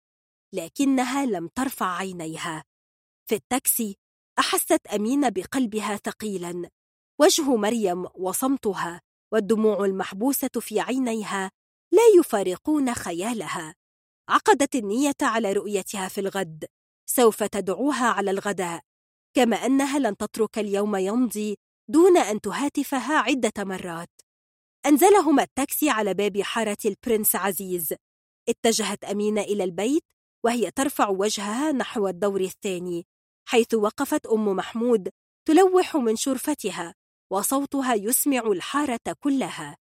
لكنها 0.53 1.25
لم 1.25 1.47
ترفع 1.47 1.97
عينيها. 1.97 2.63
في 3.29 3.35
التاكسي 3.35 3.97
أحست 4.39 4.87
أمينة 4.87 5.29
بقلبها 5.29 5.97
ثقيلا. 5.97 6.69
وجه 7.19 7.55
مريم 7.55 8.05
وصمتها 8.15 9.01
والدموع 9.33 9.85
المحبوسة 9.85 10.49
في 10.59 10.79
عينيها 10.79 11.51
لا 11.91 12.01
يفارقون 12.19 12.93
خيالها. 12.93 13.75
عقدت 14.29 14.75
النية 14.75 15.15
على 15.21 15.53
رؤيتها 15.53 16.07
في 16.07 16.21
الغد 16.21 16.65
سوف 17.09 17.43
تدعوها 17.43 18.05
على 18.05 18.31
الغداء. 18.31 18.81
كما 19.33 19.55
أنها 19.55 19.99
لن 19.99 20.17
تترك 20.17 20.59
اليوم 20.59 20.95
يمضي 20.95 21.57
دون 21.89 22.17
أن 22.17 22.41
تهاتفها 22.41 23.17
عدة 23.17 23.53
مرات. 23.57 24.21
أنزلهما 24.85 25.43
التاكسي 25.43 25.89
على 25.89 26.13
باب 26.13 26.41
حارة 26.41 26.77
البرنس 26.85 27.35
عزيز. 27.35 27.93
اتجهت 28.49 29.03
أمينة 29.03 29.41
إلى 29.41 29.63
البيت 29.63 30.03
وهي 30.45 30.71
ترفع 30.71 31.09
وجهها 31.09 31.71
نحو 31.71 32.07
الدور 32.07 32.41
الثاني. 32.41 33.05
حيث 33.49 33.73
وقفت 33.73 34.25
أم 34.25 34.45
محمود 34.45 35.09
تلوح 35.47 35.95
من 35.95 36.15
شرفتها 36.15 36.95
وصوتها 37.31 37.93
يسمع 37.93 38.39
الحارة 38.39 39.15
كلها. 39.19 39.77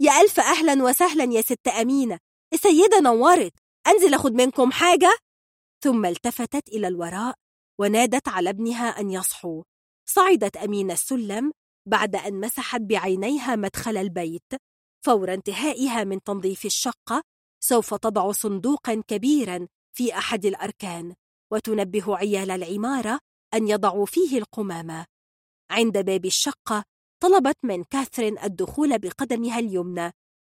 يا 0.00 0.20
ألف 0.20 0.40
أهلا 0.40 0.84
وسهلا 0.84 1.24
يا 1.24 1.42
ست 1.42 1.68
أمينة 1.68 2.18
السيدة 2.52 3.00
نورت 3.00 3.52
أنزل 3.86 4.14
أخذ 4.14 4.32
منكم 4.32 4.72
حاجة؟ 4.72 5.16
ثم 5.84 6.06
التفتت 6.06 6.68
إلى 6.68 6.88
الوراء 6.88 7.34
ونادت 7.80 8.28
على 8.28 8.50
ابنها 8.50 9.00
أن 9.00 9.10
يصحوا 9.10 9.62
صعدت 10.08 10.56
أمينة 10.56 10.92
السلم 10.92 11.52
بعد 11.86 12.16
أن 12.16 12.40
مسحت 12.40 12.80
بعينيها 12.80 13.56
مدخل 13.56 13.96
البيت 13.96 14.52
فور 15.04 15.34
انتهائها 15.34 16.04
من 16.04 16.22
تنظيف 16.22 16.64
الشقة 16.64 17.22
سوف 17.64 17.94
تضع 17.94 18.32
صندوقا 18.32 19.02
كبيرا 19.08 19.68
في 19.96 20.18
أحد 20.18 20.46
الأركان. 20.46 21.14
وتنبه 21.52 22.16
عيال 22.16 22.50
العمارة 22.50 23.18
أن 23.54 23.68
يضعوا 23.68 24.06
فيه 24.06 24.38
القمامة. 24.38 25.06
عند 25.70 25.98
باب 25.98 26.24
الشقة 26.24 26.84
طلبت 27.22 27.56
من 27.62 27.84
كاثرين 27.84 28.38
الدخول 28.38 28.98
بقدمها 28.98 29.58
اليمنى. 29.58 30.12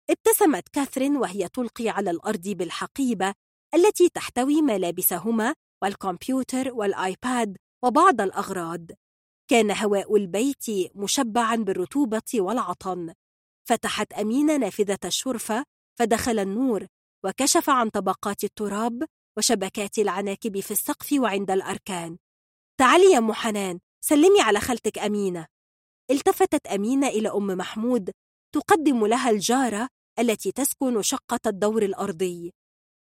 ابتسمت 0.10 0.70
كاثرين 0.70 1.18
وهي 1.18 1.50
تلقي 1.50 1.90
على 1.90 2.12
الأرض 2.12 2.48
بالحقيبة 2.48 3.34
التي 3.76 4.10
تحتوي 4.10 4.62
ملابسهما 4.62 5.54
والكمبيوتر 5.84 6.74
والآيباد 6.74 7.58
وبعض 7.84 8.22
الأغراض. 8.22 8.86
كان 9.50 9.72
هواء 9.72 10.16
البيت 10.16 10.66
مشبعا 10.96 11.56
بالرطوبة 11.56 12.32
والعطن. 12.36 13.14
فتحت 13.70 14.14
أمينة 14.14 14.58
نافذة 14.58 15.00
الشرفة 15.06 15.64
فدخل 16.00 16.40
النور 16.40 16.86
وكشف 17.26 17.70
عن 17.70 17.90
طبقات 17.90 18.44
التراب 18.44 19.04
وشبكات 19.38 20.00
العناكب 20.00 20.60
في 20.60 20.72
السقف 20.72 21.14
وعند 21.14 21.52
الأركان. 21.52 22.18
تعالي 22.80 23.12
يا 23.12 23.18
أم 23.18 23.34
حنان 23.34 23.80
سلمي 24.02 24.42
على 24.42 24.60
خالتك 24.60 25.00
أمينة. 25.00 25.48
التفتت 26.12 26.68
أمينة 26.68 27.08
إلى 27.08 27.30
أم 27.30 27.48
محمود 27.48 28.12
تقدم 28.56 29.06
لها 29.06 29.30
الجارة 29.30 29.90
التي 30.20 30.52
تسكن 30.52 31.02
شقة 31.02 31.40
الدور 31.48 31.84
الأرضي. 31.84 32.54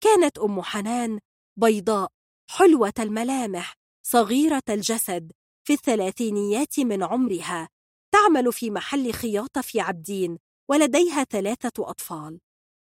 كانت 0.05 0.39
أم 0.39 0.63
حنان 0.63 1.19
بيضاء 1.57 2.11
حلوة 2.51 2.93
الملامح 2.99 3.75
صغيرة 4.07 4.63
الجسد 4.69 5.33
في 5.67 5.73
الثلاثينيات 5.73 6.81
من 6.81 7.03
عمرها. 7.03 7.69
تعمل 8.13 8.53
في 8.53 8.71
محل 8.71 9.13
خياطة 9.13 9.61
في 9.61 9.81
عبدين 9.81 10.39
ولديها 10.71 11.25
ثلاثة 11.25 11.91
أطفال. 11.91 12.41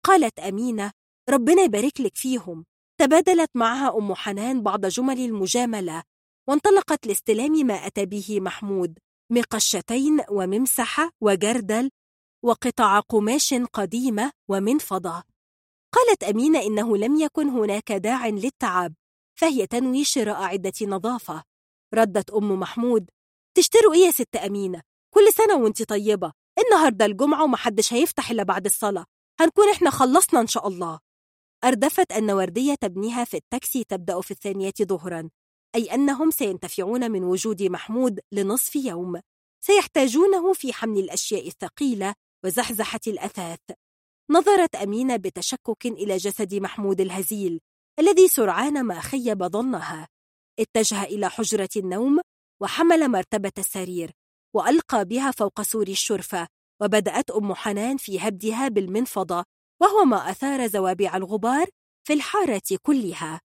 قالت 0.06 0.40
أمينة 0.40 0.92
ربنا 1.30 1.62
يبارك 1.62 2.02
لك 2.02 2.16
فيهم. 2.16 2.66
تبادلت 3.02 3.50
معها 3.56 3.98
أم 3.98 4.14
حنان 4.16 4.64
بعض 4.64 4.86
جمل 4.86 5.20
المجاملة 5.20 6.04
وانطلقت 6.50 7.08
لاستلام 7.08 7.52
ما 7.52 7.74
أتى 7.74 8.06
به 8.06 8.40
محمود 8.42 9.00
مقشتين 9.32 10.22
وممسحة 10.30 11.10
وجردل 11.22 11.90
وقطع 12.46 13.00
قماش 13.00 13.54
قديمة 13.54 14.32
ومنفضة. 14.50 15.24
قالت 15.94 16.24
أمينة 16.24 16.62
إنه 16.62 16.98
لم 16.98 17.16
يكن 17.16 17.50
هناك 17.50 17.92
داع 17.92 18.28
للتعب 18.28 18.94
فهي 19.40 19.68
تنوي 19.68 20.04
شراء 20.04 20.44
عدة 20.44 20.74
نظافة. 20.82 21.44
ردت 21.94 22.30
أم 22.32 22.60
محمود 22.60 23.10
تشتروا 23.58 23.94
إيه 23.94 24.06
يا 24.06 24.12
ست 24.12 24.36
أمينة؟ 24.36 24.82
كل 25.14 25.34
سنة 25.34 25.56
وأنت 25.56 25.84
طيبة. 25.84 26.34
النهاردة 26.66 27.06
الجمعة 27.06 27.44
ومحدش 27.44 27.94
هيفتح 27.94 28.32
إلا 28.32 28.44
بعد 28.44 28.66
الصلاة. 28.66 29.06
هنكون 29.40 29.70
إحنا 29.70 29.90
خلصنا 29.90 30.42
إن 30.42 30.48
شاء 30.48 30.68
الله. 30.68 31.00
أردفت 31.64 32.12
أن 32.12 32.32
وردية 32.32 32.76
ابنها 32.84 33.24
في 33.26 33.38
التاكسي 33.38 33.84
تبدأ 33.84 34.22
في 34.22 34.32
الثانية 34.32 34.74
ظهرا 34.82 35.30
أي 35.76 35.94
أنهم 35.94 36.32
سينتفعون 36.32 37.12
من 37.12 37.24
وجود 37.24 37.64
محمود 37.64 38.20
لنصف 38.32 38.76
يوم. 38.76 39.22
سيحتاجونه 39.66 40.54
في 40.54 40.74
حمل 40.74 41.00
الأشياء 41.00 41.48
الثقيلة 41.48 42.14
وزحزحة 42.46 43.00
الأثاث. 43.08 43.60
نظرت 44.32 44.76
أمينة 44.76 45.16
بتشكك 45.16 45.86
إلى 45.86 46.18
جسد 46.18 46.56
محمود 46.56 47.02
الهزيل 47.02 47.60
الذي 48.00 48.28
سرعان 48.28 48.84
ما 48.84 49.00
خيب 49.00 49.44
ظنها. 49.44 50.08
اتجه 50.60 51.04
إلى 51.04 51.30
حجرة 51.30 51.70
النوم 51.78 52.20
وحمل 52.62 53.10
مرتبة 53.10 53.52
السرير 53.58 54.12
وألقى 54.56 55.06
بها 55.06 55.32
فوق 55.32 55.62
سور 55.62 55.88
الشرفة 55.88 56.48
وبدأت 56.82 57.32
أم 57.32 57.54
حنان 57.54 57.98
في 57.98 58.20
هبدها 58.20 58.68
بالمنفضة 58.68 59.46
وهو 59.82 60.06
ما 60.06 60.30
أثار 60.30 60.68
زوابع 60.68 61.18
الغبار 61.18 61.68
في 62.08 62.14
الحارة 62.14 62.62
كلها. 62.82 63.42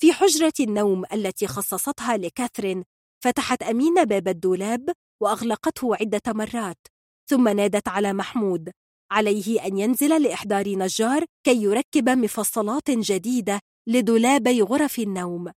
في 0.00 0.12
حجرة 0.12 0.52
النوم 0.60 1.04
التي 1.12 1.46
خصصتها 1.46 2.16
لكاثرين 2.16 2.84
فتحت 3.24 3.62
أمينة 3.62 4.04
باب 4.04 4.28
الدولاب 4.28 4.92
وأغلقته 5.22 5.96
عدة 5.96 6.22
مرات 6.28 6.78
ثم 7.30 7.48
نادت 7.48 7.88
على 7.88 8.12
محمود 8.12 8.70
عليه 9.12 9.66
أن 9.66 9.78
ينزل 9.78 10.22
لإحضار 10.22 10.68
نجار 10.68 11.24
كي 11.46 11.62
يركب 11.62 12.08
مفصلات 12.08 12.90
جديدة 12.90 13.60
لدولابي 13.88 14.62
غرف 14.62 14.98
النوم 14.98 15.52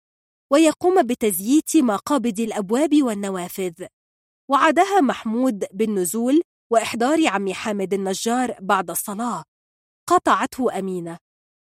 ويقوم 0.53 1.03
بتزييت 1.03 1.77
مقابض 1.77 2.41
الأبواب 2.41 3.03
والنوافذ. 3.03 3.87
وعدها 4.51 5.01
محمود 5.01 5.65
بالنزول 5.73 6.43
وإحضار 6.73 7.29
عم 7.29 7.53
حامد 7.53 7.95
النجار 7.95 8.57
بعد 8.61 8.91
الصلاة. 8.91 9.45
قطعته 10.11 10.79
أمينة. 10.79 11.19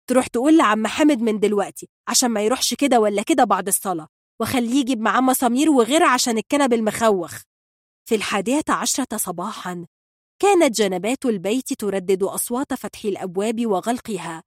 تروح 0.09 0.27
تقول 0.27 0.57
لعم 0.57 0.87
حامد 0.87 1.21
من 1.21 1.39
دلوقتي 1.39 1.87
عشان 2.07 2.29
ما 2.29 2.41
يروحش 2.41 2.73
كده 2.73 2.99
ولا 2.99 3.23
كده 3.23 3.43
بعد 3.43 3.67
الصلاة 3.67 4.07
وخليه 4.41 4.79
يجيب 4.79 4.99
معاه 5.01 5.21
مسامير 5.21 5.69
وغير 5.69 6.03
عشان 6.03 6.37
الكنب 6.37 6.73
المخوخ. 6.73 7.41
في 8.09 8.15
الحادية 8.15 8.63
عشرة 8.69 9.17
صباحا 9.17 9.85
كانت 10.41 10.75
جنبات 10.75 11.25
البيت 11.25 11.73
تردد 11.73 12.23
أصوات 12.23 12.73
فتح 12.73 13.05
الأبواب 13.05 13.65
وغلقها 13.65 14.43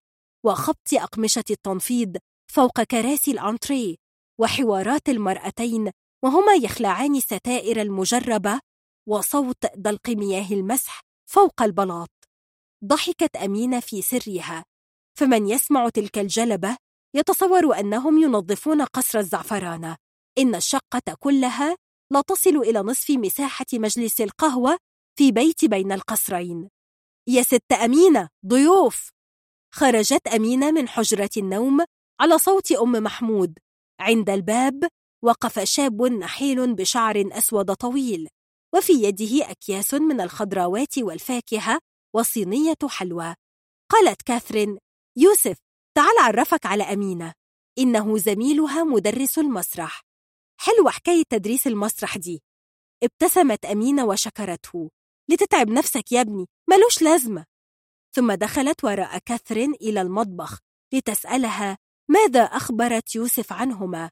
وخبط 0.47 0.95
أقمشة 0.95 1.45
التنفيض 1.51 2.17
فوق 2.53 2.83
كراسي 2.83 3.31
الأنتري 3.31 3.99
وحوارات 4.41 5.09
المرأتين 5.09 5.91
وهما 6.25 6.55
يخلعان 6.55 7.17
الستائر 7.17 7.81
المجربة 7.83 8.61
وصوت 9.09 9.67
دلق 9.77 10.09
مياه 10.09 10.53
المسح 10.53 11.01
فوق 11.31 11.63
البلاط. 11.63 12.18
ضحكت 12.85 13.37
أمينة 13.37 13.81
في 13.81 14.03
سرها. 14.03 14.65
فمن 15.19 15.49
يسمع 15.49 15.89
تلك 15.89 16.19
الجلبة 16.19 16.77
يتصور 17.15 17.81
أنهم 17.81 18.23
ينظفون 18.23 18.83
قصر 18.83 19.19
الزعفرانة. 19.19 19.97
إن 20.39 20.55
الشقة 20.55 21.17
كلها 21.21 21.77
لا 22.13 22.21
تصل 22.21 22.57
إلى 22.57 22.81
نصف 22.81 23.11
مساحة 23.11 23.67
مجلس 23.75 24.21
القهوة 24.21 24.79
في 25.19 25.33
بيت 25.33 25.65
بين 25.65 25.93
القصرين. 25.93 26.69
يا 27.29 27.43
ست 27.43 27.73
أمينة 27.73 28.29
ضيوف! 28.47 29.11
خرجت 29.75 30.29
أمينة 30.29 30.71
من 30.71 30.89
حجرة 30.89 31.31
النوم 31.37 31.85
على 32.21 32.39
صوت 32.39 32.73
أم 32.73 32.93
محمود. 32.93 33.59
عند 34.01 34.31
الباب 34.31 34.89
وقف 35.25 35.61
شاب 35.61 36.03
نحيل 36.03 36.75
بشعر 36.75 37.25
أسود 37.33 37.73
طويل 37.75 38.29
وفي 38.75 38.93
يده 38.93 39.51
أكياس 39.51 39.95
من 39.95 40.21
الخضروات 40.21 40.99
والفاكهة 40.99 41.79
وصينية 42.15 42.79
حلوى. 42.89 43.35
قالت 43.91 44.23
كاثرين 44.23 44.79
يوسف 45.17 45.59
تعال 45.97 46.19
عرفك 46.19 46.67
على 46.67 46.83
أمينة. 46.85 47.35
إنه 47.79 48.19
زميلها 48.19 48.85
مدرس 48.85 49.39
المسرح. 49.39 50.03
حلوة 50.61 50.91
حكاية 50.91 51.23
تدريس 51.31 51.67
المسرح 51.67 52.19
دي. 52.19 52.43
ابتسمت 53.03 53.65
أمينة 53.65 54.05
وشكرته. 54.05 54.91
لتتعب 55.31 55.69
نفسك 55.69 56.13
يا 56.13 56.21
ابني 56.21 56.47
ملوش 56.71 57.03
لازمة. 57.03 57.45
ثم 58.15 58.33
دخلت 58.33 58.85
وراء 58.85 59.19
كاثرين 59.19 59.75
إلى 59.75 60.01
المطبخ 60.01 60.59
لتسألها 60.95 61.79
ماذا 62.11 62.41
أخبرت 62.41 63.15
يوسف 63.15 63.53
عنهما؟ 63.53 64.11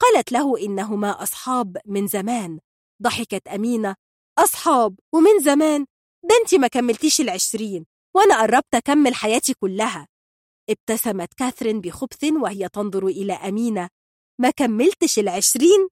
قالت 0.00 0.32
له 0.32 0.58
إنهما 0.58 1.22
أصحاب 1.22 1.78
من 1.86 2.06
زمان. 2.06 2.60
ضحكت 3.02 3.48
أمينة 3.48 3.96
أصحاب 4.38 4.98
ومن 5.12 5.38
زمان. 5.40 5.86
ده 6.24 6.34
أنت 6.42 6.54
ما 6.54 6.68
كملتيش 6.68 7.20
العشرين 7.20 7.86
وأنا 8.16 8.42
قربت 8.42 8.74
أكمل 8.74 9.14
حياتي 9.14 9.54
كلها. 9.54 10.08
ابتسمت 10.70 11.34
كاثرين 11.34 11.80
بخبث 11.80 12.24
وهي 12.24 12.68
تنظر 12.68 13.06
إلى 13.06 13.32
أمينة. 13.32 13.88
ما 14.40 14.50
كملتش 14.50 15.18
العشرين؟ 15.18 15.88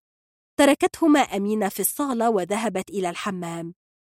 تركتهما 0.58 1.20
أمينة 1.20 1.68
في 1.68 1.80
الصالة 1.80 2.30
وذهبت 2.30 2.90
إلى 2.90 3.10
الحمام. 3.10 3.74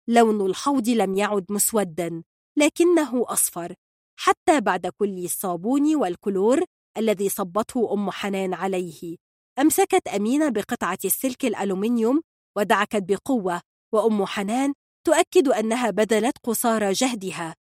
لون 0.08 0.47
الحوض 0.47 0.89
لم 0.89 1.14
يعد 1.14 1.47
مسودا 1.50 2.22
لكنه 2.58 3.24
أصفر. 3.32 3.74
حتى 4.18 4.60
بعد 4.60 4.86
كل 4.86 5.24
الصابون 5.24 5.97
والكلور 5.97 6.64
الذي 6.97 7.28
صبته 7.28 7.92
أم 7.94 8.10
حنان 8.10 8.55
عليه 8.55 9.16
أمسكت 9.58 10.08
أمينة 10.08 10.48
بقطعة 10.48 10.98
السلك 11.05 11.44
الألومنيوم 11.44 12.20
ودعكت 12.56 13.02
بقوة 13.02 13.60
وأم 13.92 14.26
حنان 14.26 14.74
تؤكد 15.07 15.49
أنها 15.49 15.91
بذلت 15.91 16.39
قصارى 16.45 16.93
جهدها. 16.93 17.57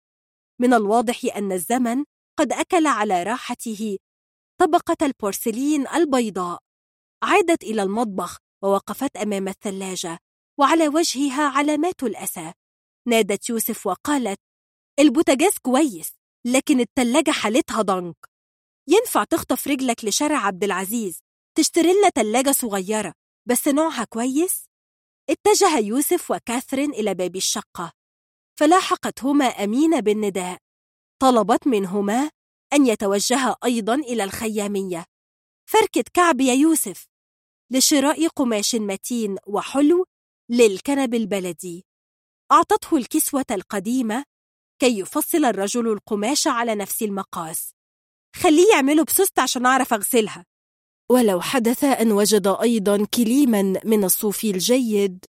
من 0.61 0.73
الواضح 0.73 1.35
أن 1.35 1.51
الزمن 1.51 2.03
قد 2.39 2.53
أكل 2.53 2.87
على 2.87 3.23
راحته 3.23 3.97
طبقة 4.59 4.97
البورسلين 5.01 5.87
البيضاء. 5.87 6.59
عادت 7.23 7.63
إلى 7.63 7.83
المطبخ 7.83 8.37
ووقفت 8.63 9.17
أمام 9.17 9.47
الثلاجة 9.47 10.17
وعلى 10.59 10.87
وجهها 10.87 11.49
علامات 11.49 12.03
الأسى. 12.03 12.53
نادت 13.07 13.49
يوسف 13.49 13.87
وقالت 13.87 14.39
البوتاجاز 14.99 15.57
كويس 15.61 16.11
لكن 16.45 16.79
التلاجة 16.79 17.31
حالتها 17.31 17.81
ضنك. 17.81 18.15
ينفع 18.87 19.23
تخطف 19.23 19.67
رجلك 19.67 20.05
لشارع 20.05 20.37
عبد 20.37 20.63
العزيز 20.63 21.19
تشتري 21.57 21.93
لنا 21.93 22.09
تلاجة 22.09 22.51
صغيرة 22.51 23.13
بس 23.47 23.67
نوعها 23.67 24.03
كويس؟ 24.03 24.68
اتجه 25.29 25.77
يوسف 25.79 26.31
وكاثرين 26.31 26.91
إلى 26.91 27.13
باب 27.13 27.35
الشقة 27.35 27.91
فلاحقتهما 28.59 29.45
أمينة 29.45 29.99
بالنداء. 29.99 30.57
طلبت 31.21 31.67
منهما 31.67 32.29
أن 32.73 32.87
يتوجها 32.87 33.55
أيضا 33.65 33.95
إلى 33.95 34.23
الخيامية. 34.23 35.05
فركة 35.69 36.03
كعب 36.13 36.41
يا 36.41 36.53
يوسف! 36.53 37.07
لشراء 37.71 38.27
قماش 38.27 38.75
متين 38.75 39.37
وحلو 39.47 40.05
للكنب 40.49 41.13
البلدي. 41.13 41.85
أعطته 42.51 42.97
الكسوة 42.97 43.45
القديمة 43.51 44.23
كي 44.79 44.99
يفصل 44.99 45.45
الرجل 45.45 45.87
القماش 45.87 46.47
على 46.47 46.75
نفس 46.75 47.03
المقاس. 47.03 47.71
خليه 48.35 48.69
يعمله 48.73 49.03
بسست 49.03 49.39
عشان 49.39 49.65
أعرف 49.65 49.93
أغسلها. 49.93 50.45
ولو 51.11 51.41
حدث 51.41 51.83
أن 51.83 52.11
وجد 52.11 52.47
أيضا 52.47 53.05
كليما 53.05 53.61
من 53.85 54.03
الصوف 54.03 54.43
الجيد 54.43 55.25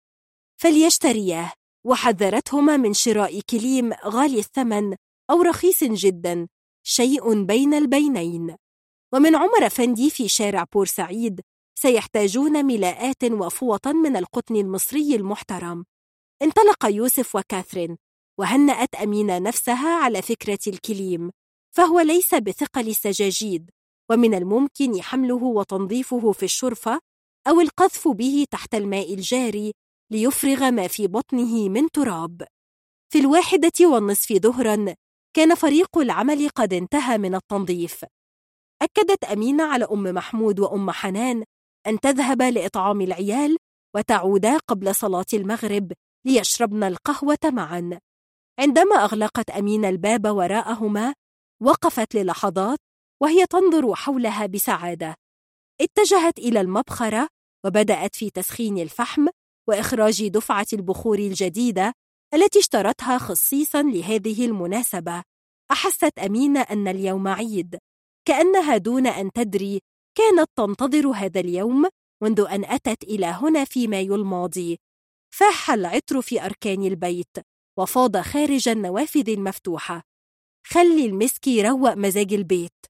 فليشترياه 0.61 1.51
وحذرتهما 1.85 2.77
من 2.77 2.93
شراء 2.93 3.39
كليم 3.39 3.93
غالي 4.05 4.39
الثمن 4.39 4.95
أو 5.29 5.41
رخيص 5.41 5.83
جدا 5.83 6.47
شيء 6.83 7.43
بين 7.43 7.73
البينين. 7.73 8.55
ومن 9.13 9.35
عمر 9.35 9.69
فندي 9.69 10.09
في 10.09 10.27
شارع 10.27 10.65
بورسعيد 10.73 11.41
سيحتاجون 11.75 12.65
ملاءات 12.65 13.23
وفوطا 13.23 13.91
من 13.91 14.17
القطن 14.17 14.55
المصري 14.55 15.15
المحترم. 15.15 15.85
انطلق 16.41 16.85
يوسف 16.85 17.35
وكاثرين 17.35 17.97
وهنأت 18.39 18.95
أمينة 18.95 19.37
نفسها 19.37 20.03
على 20.03 20.21
فكرة 20.21 20.59
الكليم 20.67 21.31
فهو 21.75 21.99
ليس 21.99 22.35
بثقل 22.35 22.87
السجاجيد 22.87 23.69
ومن 24.11 24.33
الممكن 24.33 25.01
حمله 25.01 25.43
وتنظيفه 25.43 26.31
في 26.31 26.43
الشرفة 26.43 26.99
أو 27.47 27.61
القذف 27.61 28.07
به 28.07 28.45
تحت 28.51 28.75
الماء 28.75 29.13
الجاري 29.13 29.73
ليفرغ 30.11 30.71
ما 30.71 30.87
في 30.87 31.07
بطنه 31.07 31.69
من 31.69 31.89
تراب. 31.89 32.47
في 33.13 33.19
الواحدة 33.19 33.71
والنصف 33.81 34.33
ظهرا 34.33 34.95
كان 35.35 35.55
فريق 35.55 35.97
العمل 35.97 36.49
قد 36.49 36.73
انتهى 36.73 37.17
من 37.17 37.35
التنظيف. 37.35 38.05
أكدت 38.81 39.23
أمينة 39.23 39.63
على 39.63 39.85
أم 39.85 40.03
محمود 40.03 40.59
وأم 40.59 40.91
حنان 40.91 41.43
أن 41.87 41.99
تذهب 41.99 42.41
لإطعام 42.41 43.01
العيال 43.01 43.57
وتعودا 43.95 44.57
قبل 44.57 44.95
صلاة 44.95 45.25
المغرب 45.33 45.93
ليشربن 46.25 46.83
القهوة 46.83 47.37
معا. 47.45 47.99
عندما 48.59 48.95
أغلقت 48.95 49.49
أمينة 49.49 49.89
الباب 49.89 50.27
وراءهما 50.27 51.13
وقفت 51.61 52.15
للحظات 52.15 52.79
وهي 53.21 53.45
تنظر 53.45 53.95
حولها 53.95 54.45
بسعادة. 54.45 55.15
اتجهت 55.81 56.39
إلى 56.39 56.61
المبخرة 56.61 57.27
وبدأت 57.65 58.15
في 58.15 58.29
تسخين 58.29 58.77
الفحم 58.77 59.27
وإخراج 59.69 60.27
دفعة 60.27 60.67
البخور 60.73 61.19
الجديدة 61.19 61.93
التي 62.33 62.59
اشترتها 62.59 63.17
خصيصا 63.17 63.81
لهذه 63.83 64.45
المناسبة. 64.45 65.23
أحست 65.71 66.19
أمينة 66.19 66.61
أن 66.61 66.87
اليوم 66.87 67.27
عيد. 67.27 67.77
كأنها 68.27 68.77
دون 68.77 69.07
أن 69.07 69.31
تدري 69.31 69.79
كانت 70.17 70.49
تنتظر 70.55 71.07
هذا 71.07 71.39
اليوم 71.39 71.85
منذ 72.23 72.45
أن 72.49 72.65
أتت 72.65 73.03
إلى 73.03 73.25
هنا 73.25 73.65
في 73.65 73.87
مايو 73.87 74.15
الماضي 74.15 74.77
فاح 75.35 75.71
العطر 75.71 76.21
في 76.21 76.45
أركان 76.45 76.83
البيت 76.83 77.37
وفاض 77.79 78.17
خارج 78.17 78.69
النوافذ 78.69 79.29
المفتوحة. 79.29 80.03
خلي 80.67 81.05
المسك 81.05 81.47
يروق 81.47 81.93
مزاج 81.93 82.33
البيت. 82.33 82.88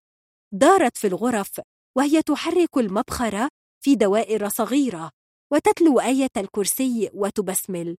دارت 0.53 0.97
في 0.97 1.07
الغرف 1.07 1.61
وهي 1.97 2.21
تحرك 2.21 2.77
المبخرة 2.77 3.49
في 3.83 3.95
دوائر 3.95 4.47
صغيرة 4.49 5.11
وتتلو 5.53 5.99
آية 5.99 6.29
الكرسي 6.37 7.09
وتبسمل. 7.13 7.97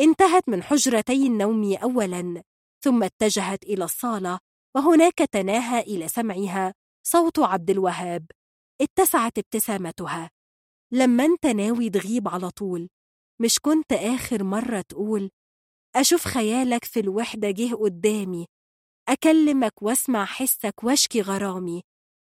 انتهت 0.00 0.48
من 0.48 0.62
حجرتي 0.62 1.26
النوم 1.26 1.76
أولا 1.76 2.42
ثم 2.84 3.02
اتجهت 3.02 3.64
إلى 3.64 3.84
الصالة 3.84 4.38
وهناك 4.76 5.14
تناهى 5.32 5.80
إلى 5.80 6.08
سمعها 6.08 6.74
صوت 7.06 7.38
عبد 7.38 7.70
الوهاب. 7.70 8.26
اتسعت 8.80 9.38
ابتسامتها. 9.38 10.30
لما 10.92 11.24
انت 11.24 11.46
ناوي 11.46 11.90
تغيب 11.90 12.28
على 12.28 12.50
طول. 12.50 12.88
مش 13.40 13.58
كنت 13.58 13.92
آخر 13.92 14.44
مرة 14.44 14.80
تقول 14.80 15.30
أشوف 15.96 16.24
خيالك 16.24 16.84
في 16.84 17.00
الوحدة 17.00 17.50
جه 17.50 17.74
قدامي. 17.74 18.46
أكلمك 19.08 19.82
واسمع 19.82 20.24
حسك 20.24 20.84
واشكي 20.84 21.20
غرامي 21.20 21.82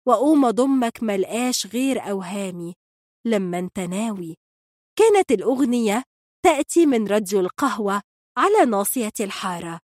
وأقوم 0.08 0.44
أضمك 0.44 1.02
ملقاش 1.02 1.66
غير 1.66 2.10
أوهامي. 2.10 2.74
لما 3.26 3.58
أنت 3.58 3.78
ناوي. 3.78 4.36
كانت 4.98 5.32
الأغنية 5.32 6.02
تأتي 6.44 6.86
من 6.86 7.08
راديو 7.08 7.40
القهوة 7.40 8.02
على 8.38 8.64
ناصية 8.70 9.12
الحارة. 9.20 9.80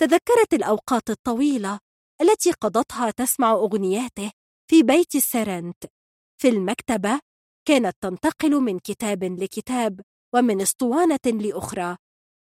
تذكرت 0.00 0.54
الأوقات 0.54 1.10
الطويلة 1.10 1.78
التي 2.20 2.52
قضتها 2.52 3.10
تسمع 3.10 3.52
أغنياته 3.52 4.30
في 4.70 4.82
بيت 4.82 5.14
السرنت. 5.14 5.84
في 6.40 6.48
المكتبة 6.48 7.20
كانت 7.68 7.96
تنتقل 8.00 8.60
من 8.60 8.78
كتاب 8.78 9.24
لكتاب 9.24 10.00
ومن 10.34 10.60
أسطوانة 10.60 11.18
لأخرى. 11.26 11.96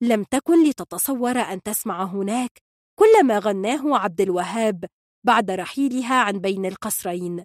لم 0.02 0.25
تكن 0.25 0.68
لتتصور 0.68 1.39
أن 1.39 1.62
تسمع 1.62 2.05
هناك 2.05 2.62
كل 3.02 3.26
ما 3.26 3.39
غناه 3.39 3.98
عبد 3.98 4.20
الوهاب 4.20 4.84
بعد 5.26 5.50
رحيلها 5.50 6.14
عن 6.14 6.39
بين 6.39 6.66
القصرين. 6.66 7.44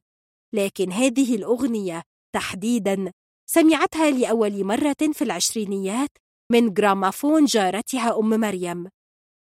لكن 0.53 0.91
هذه 0.91 1.35
الأغنية 1.35 2.03
تحديداً 2.35 3.11
سمعتها 3.49 4.11
لأول 4.11 4.63
مرة 4.63 4.95
في 5.13 5.21
العشرينيات 5.21 6.09
من 6.51 6.73
جرامافون 6.73 7.45
جارتها 7.45 8.19
أم 8.19 8.29
مريم. 8.29 8.89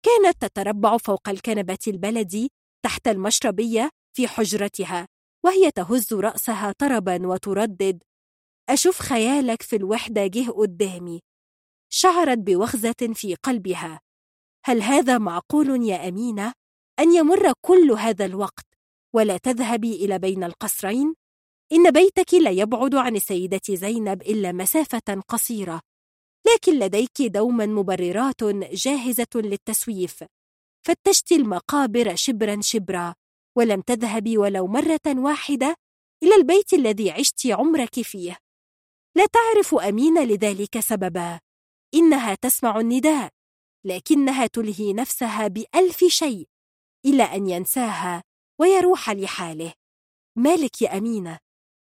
كانت 0.03 0.43
تتربع 0.43 0.97
فوق 0.97 1.29
الكنبة 1.29 1.79
البلدي 1.87 2.51
تحت 2.85 3.09
المشربية 3.09 3.91
في 4.17 4.29
حجرتها 4.29 5.07
وهي 5.45 5.71
تهز 5.71 6.13
رأسها 6.15 6.73
طربا 6.79 7.27
وتردد 7.27 8.03
أشوف 8.69 8.99
خيالك 8.99 9.63
في 9.63 9.77
الوحدة 9.77 10.27
جه 10.27 10.51
قدامي. 10.51 11.21
شعرت 11.93 12.39
بوخزة 12.39 13.13
في 13.15 13.35
قلبها. 13.35 14.01
هل 14.65 14.83
هذا 14.83 15.19
معقول 15.19 15.85
يا 15.85 16.09
أمينة 16.09 16.53
أن 16.99 17.15
يمر 17.15 17.53
كل 17.61 17.91
هذا 17.91 18.25
الوقت 18.25 18.67
ولا 19.15 19.37
تذهبي 19.37 20.05
إلى 20.05 20.19
بين 20.19 20.45
القصرين؟ 20.45 21.15
إن 21.73 21.91
بيتك 21.91 22.35
لا 22.35 22.51
يبعد 22.51 22.95
عن 22.95 23.17
السيدة 23.17 23.61
زينب 23.71 24.23
إلا 24.23 24.53
مسافة 24.53 25.23
قصيرة 25.29 25.81
لكن 26.55 26.79
لديك 26.79 27.23
دوما 27.23 27.67
مبررات 27.67 28.45
جاهزة 28.73 29.27
للتسويف 29.35 30.25
فتشت 30.87 31.33
المقابر 31.33 32.15
شبرا 32.15 32.61
شبرا 32.61 33.15
ولم 33.57 33.81
تذهبي 33.81 34.39
ولو 34.39 34.67
مرة 34.67 35.01
واحدة 35.07 35.75
إلى 36.23 36.35
البيت 36.35 36.73
الذي 36.73 37.11
عشت 37.11 37.47
عمرك 37.47 38.01
فيه 38.01 38.37
لا 39.17 39.27
تعرف 39.27 39.75
أمين 39.75 40.25
لذلك 40.25 40.81
سببا 40.81 41.41
إنها 41.95 42.35
تسمع 42.35 42.81
النداء 42.81 43.31
لكنها 43.85 44.47
تلهي 44.47 44.93
نفسها 44.93 45.49
بألف 45.49 46.05
شيء 46.05 46.49
إلى 47.05 47.23
أن 47.23 47.49
ينساها 47.49 48.23
ويروح 48.61 49.11
لحاله 49.11 49.75
مالك 50.39 50.83
يا 50.83 50.99
أمينة 50.99 51.39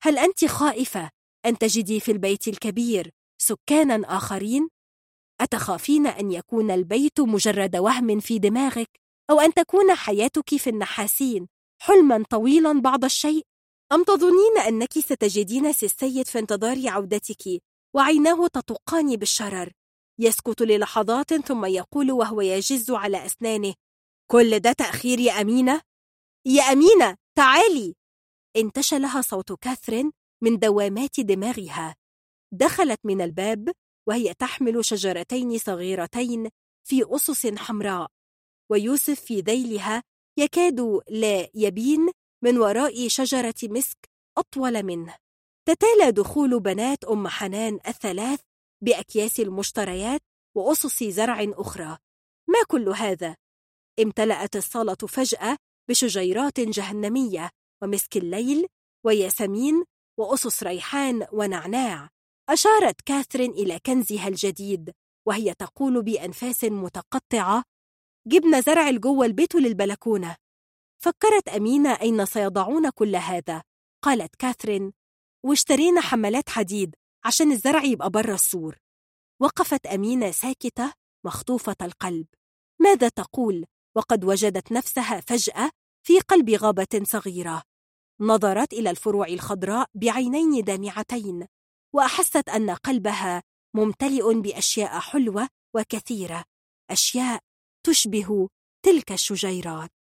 هل 0.04 0.18
أنت 0.18 0.46
خائفة 0.46 1.10
أن 1.46 1.58
تجدي 1.58 2.00
في 2.00 2.12
البيت 2.12 2.48
الكبير 2.48 3.10
سكانا 3.42 4.18
آخرين؟ 4.18 4.70
أتخافين 5.42 6.08
أن 6.08 6.32
يكون 6.32 6.72
البيت 6.72 7.20
مجرد 7.20 7.76
وهم 7.76 8.20
في 8.20 8.40
دماغك 8.40 8.90
أو 9.30 9.40
أن 9.40 9.54
تكون 9.54 9.96
حياتك 9.96 10.56
في 10.56 10.70
النحاسين 10.70 11.48
حلما 11.82 12.24
طويلا 12.30 12.82
بعض 12.82 13.06
الشيء؟ 13.06 13.46
أم 13.92 14.04
تظنين 14.04 14.58
أنك 14.68 15.00
ستجدين 15.00 15.74
سي 15.74 15.86
السيد 15.86 16.28
في 16.28 16.40
انتظار 16.40 16.90
عودتك 16.90 17.62
وعيناه 17.96 18.48
تطقان 18.48 19.16
بالشرر 19.16 19.72
يسكت 20.20 20.62
للحظات 20.62 21.34
ثم 21.34 21.66
يقول 21.66 22.12
وهو 22.12 22.42
يجز 22.42 22.92
على 22.92 23.26
أسنانه 23.26 23.74
كل 24.32 24.60
ده 24.60 24.72
تأخير 24.72 25.20
يا 25.20 25.42
أمينة؟ 25.42 25.82
يا 26.46 26.64
أمينة 26.64 27.18
تعالي. 27.38 27.96
انتشلها 28.56 29.22
صوت 29.22 29.52
كاثرين 29.52 30.12
من 30.44 30.60
دوامات 30.60 31.20
دماغها. 31.20 31.96
دخلت 32.54 33.00
من 33.04 33.22
الباب 33.22 33.72
وهي 34.08 34.34
تحمل 34.34 34.86
شجرتين 34.86 35.58
صغيرتين 35.58 36.50
في 36.88 37.04
أسس 37.16 37.48
حمراء 37.48 38.08
ويوسف 38.72 39.20
في 39.22 39.40
ذيلها 39.42 40.04
يكاد 40.40 41.02
لا 41.10 41.50
يبين 41.54 42.10
من 42.44 42.58
وراء 42.58 43.08
شجرة 43.08 43.56
مسك 43.64 44.10
أطول 44.38 44.84
منه. 44.84 45.16
تتالى 45.68 46.12
دخول 46.12 46.60
بنات 46.60 47.04
أم 47.04 47.28
حنان 47.28 47.80
الثلاث 47.88 48.40
بأكياس 48.84 49.40
المشتريات 49.40 50.22
وأسس 50.58 51.04
زرع 51.04 51.38
أخرى. 51.42 51.98
ما 52.50 52.64
كل 52.68 52.90
هذا؟ 52.90 53.36
امتلأت 54.00 54.56
الصالة 54.56 54.96
فجأة 54.96 55.58
بشجيرات 55.90 56.60
جهنمية 56.60 57.50
ومسك 57.84 58.18
الليل 58.18 58.68
وياسمين 59.06 59.84
وأسس 60.20 60.64
ريحان 60.64 61.28
ونعناع. 61.32 62.10
أشارت 62.50 63.02
كاثرين 63.02 63.52
إلى 63.52 63.80
كنزها 63.80 64.28
الجديد 64.28 64.92
وهي 65.28 65.54
تقول 65.54 66.04
بأنفاس 66.04 66.64
متقطعة 66.64 67.64
جبنا 68.28 68.62
زرع 68.62 68.92
جوه 68.92 69.26
البيت 69.26 69.56
للبلكونة. 69.56 70.36
فكرت 71.04 71.48
أمينة 71.50 71.90
أين 72.02 72.26
سيضعون 72.26 72.90
كل 72.90 73.16
هذا. 73.16 73.64
قالت 74.04 74.36
كاثرين 74.36 74.94
واشترينا 75.46 76.02
حملات 76.02 76.50
حديد 76.50 76.96
عشان 77.28 77.52
الزرع 77.52 77.84
يبقى 77.84 78.10
بره 78.10 78.34
السور. 78.34 78.78
وقفت 79.42 79.86
أمينة 79.86 80.32
ساكتة 80.32 80.94
مخطوفة 81.26 81.76
القلب. 81.82 82.28
ماذا 82.80 83.10
تقول؟ 83.10 83.66
وقد 83.96 84.24
وجدت 84.26 84.72
نفسها 84.72 85.22
فجأة 85.22 85.72
في 86.04 86.20
قلب 86.20 86.50
غابة 86.50 87.02
صغيرة. 87.04 87.64
نظرت 88.20 88.74
إلى 88.74 88.90
الفروع 88.90 89.28
الخضراء 89.28 89.90
بعينين 89.94 90.64
دامعتين 90.64 91.48
وأحست 91.94 92.50
أن 92.50 92.70
قلبها 92.70 93.44
ممتلئ 93.74 94.34
بأشياء 94.34 95.00
حلوة 95.00 95.50
وكثيرة 95.76 96.44
أشياء 96.92 97.40
تشبه 97.84 98.50
تلك 98.86 99.12
الشجيرات. 99.12 99.92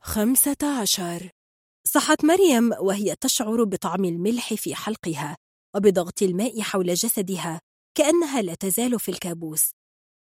خمسة 0.00 0.80
عشر. 0.82 1.39
صحت 1.86 2.24
مريم 2.24 2.72
وهي 2.72 3.16
تشعر 3.20 3.64
بطعم 3.64 4.04
الملح 4.04 4.54
في 4.54 4.74
حلقها 4.74 5.36
وبضغط 5.76 6.22
الماء 6.22 6.60
حول 6.60 6.94
جسدها 6.94 7.60
كأنها 7.94 8.42
لا 8.42 8.54
تزال 8.54 9.00
في 9.00 9.10
الكابوس. 9.10 9.70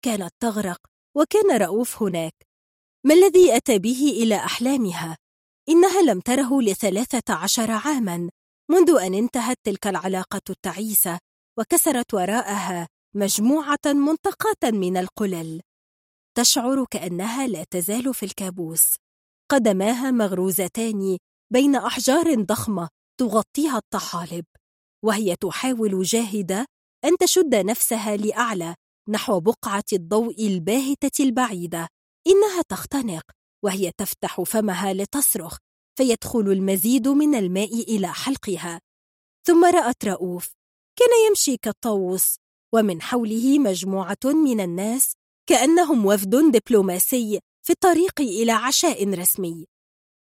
كانت 0.06 0.34
تغرق 0.40 0.78
وكان 1.18 1.62
رؤوف 1.62 2.02
هناك. 2.04 2.34
ما 3.06 3.14
الذي 3.14 3.56
أتى 3.56 3.80
به 3.80 4.14
إلى 4.18 4.36
أحلامها؟ 4.36 5.18
إنها 5.70 6.02
لم 6.02 6.20
تره 6.20 6.62
لثلاثة 6.62 7.34
عشر 7.34 7.72
عاماً 7.72 8.30
منذ 8.72 9.00
أن 9.02 9.14
انتهت 9.14 9.58
تلك 9.64 9.88
العلاقة 9.88 10.42
التعيسة 10.50 11.20
وكسرت 11.60 12.14
وراءها 12.14 12.88
مجموعة 13.16 13.80
منتقاة 13.86 14.72
من 14.72 14.98
القلل. 14.98 15.62
تشعر 16.38 16.86
كأنها 16.92 17.48
لا 17.48 17.64
تزال 17.64 18.14
في 18.14 18.24
الكابوس. 18.24 18.96
قدماها 19.52 20.12
مغروزتان 20.12 21.18
بين 21.56 21.76
أحجار 21.76 22.44
ضخمة 22.44 22.90
تغطيها 23.20 23.78
الطحالب 23.78 24.46
وهي 25.06 25.36
تحاول 25.36 26.04
جاهدة 26.04 26.66
أن 27.06 27.18
تشد 27.18 27.56
نفسها 27.56 28.18
لأعلى 28.18 28.76
نحو 29.10 29.40
بقعة 29.40 29.84
الضوء 29.94 30.48
الباهتة 30.48 31.24
البعيدة. 31.24 31.88
إنها 32.28 32.62
تختنق 32.70 33.24
وهي 33.64 33.92
تفتح 33.98 34.42
فمها 34.42 34.94
لتصرخ 34.94 35.58
فيدخل 35.98 36.40
المزيد 36.40 37.08
من 37.08 37.36
الماء 37.36 37.96
إلى 37.96 38.14
حلقها. 38.14 38.82
ثم 39.48 39.66
رأت 39.66 40.06
رؤوف 40.06 40.54
كان 41.00 41.10
يمشي 41.30 41.58
كالطاووس 41.58 42.36
ومن 42.74 43.02
حوله 43.02 43.60
مجموعة 43.60 44.26
من 44.26 44.62
الناس 44.62 45.14
كأنهم 45.50 46.06
وفد 46.06 46.30
دبلوماسي 46.30 47.40
في 47.66 47.74
الطريق 47.74 48.22
إلى 48.22 48.52
عشاء 48.52 49.10
رسمي. 49.10 49.66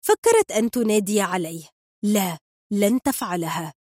فكرت 0.06 0.52
أن 0.52 0.72
تنادي 0.72 1.22
عليه. 1.22 1.70
لا 2.04 2.38
لن 2.72 3.02
تفعلها. 3.02 3.74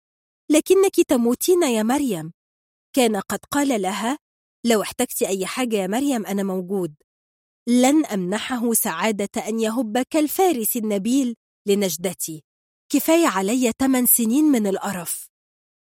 لكنك 0.50 1.00
تموتين 1.08 1.62
يا 1.62 1.82
مريم. 1.82 2.32
كان 2.96 3.16
قد 3.16 3.38
قال 3.50 3.82
لها 3.82 4.18
لو 4.66 4.82
احتجت 4.82 5.22
أي 5.22 5.46
حاجة 5.46 5.76
يا 5.76 5.86
مريم 5.86 6.26
أنا 6.26 6.42
موجود. 6.42 6.94
لن 7.68 8.06
أمنحه 8.06 8.72
سعادة 8.72 9.48
أن 9.48 9.60
يهب 9.60 9.98
كالفارس 10.10 10.76
النبيل 10.76 11.36
لنجدتي. 11.66 12.42
كفاية 12.92 13.26
علي 13.26 13.72
ثمان 13.78 14.06
سنين 14.06 14.44
من 14.44 14.66
القرف. 14.66 15.28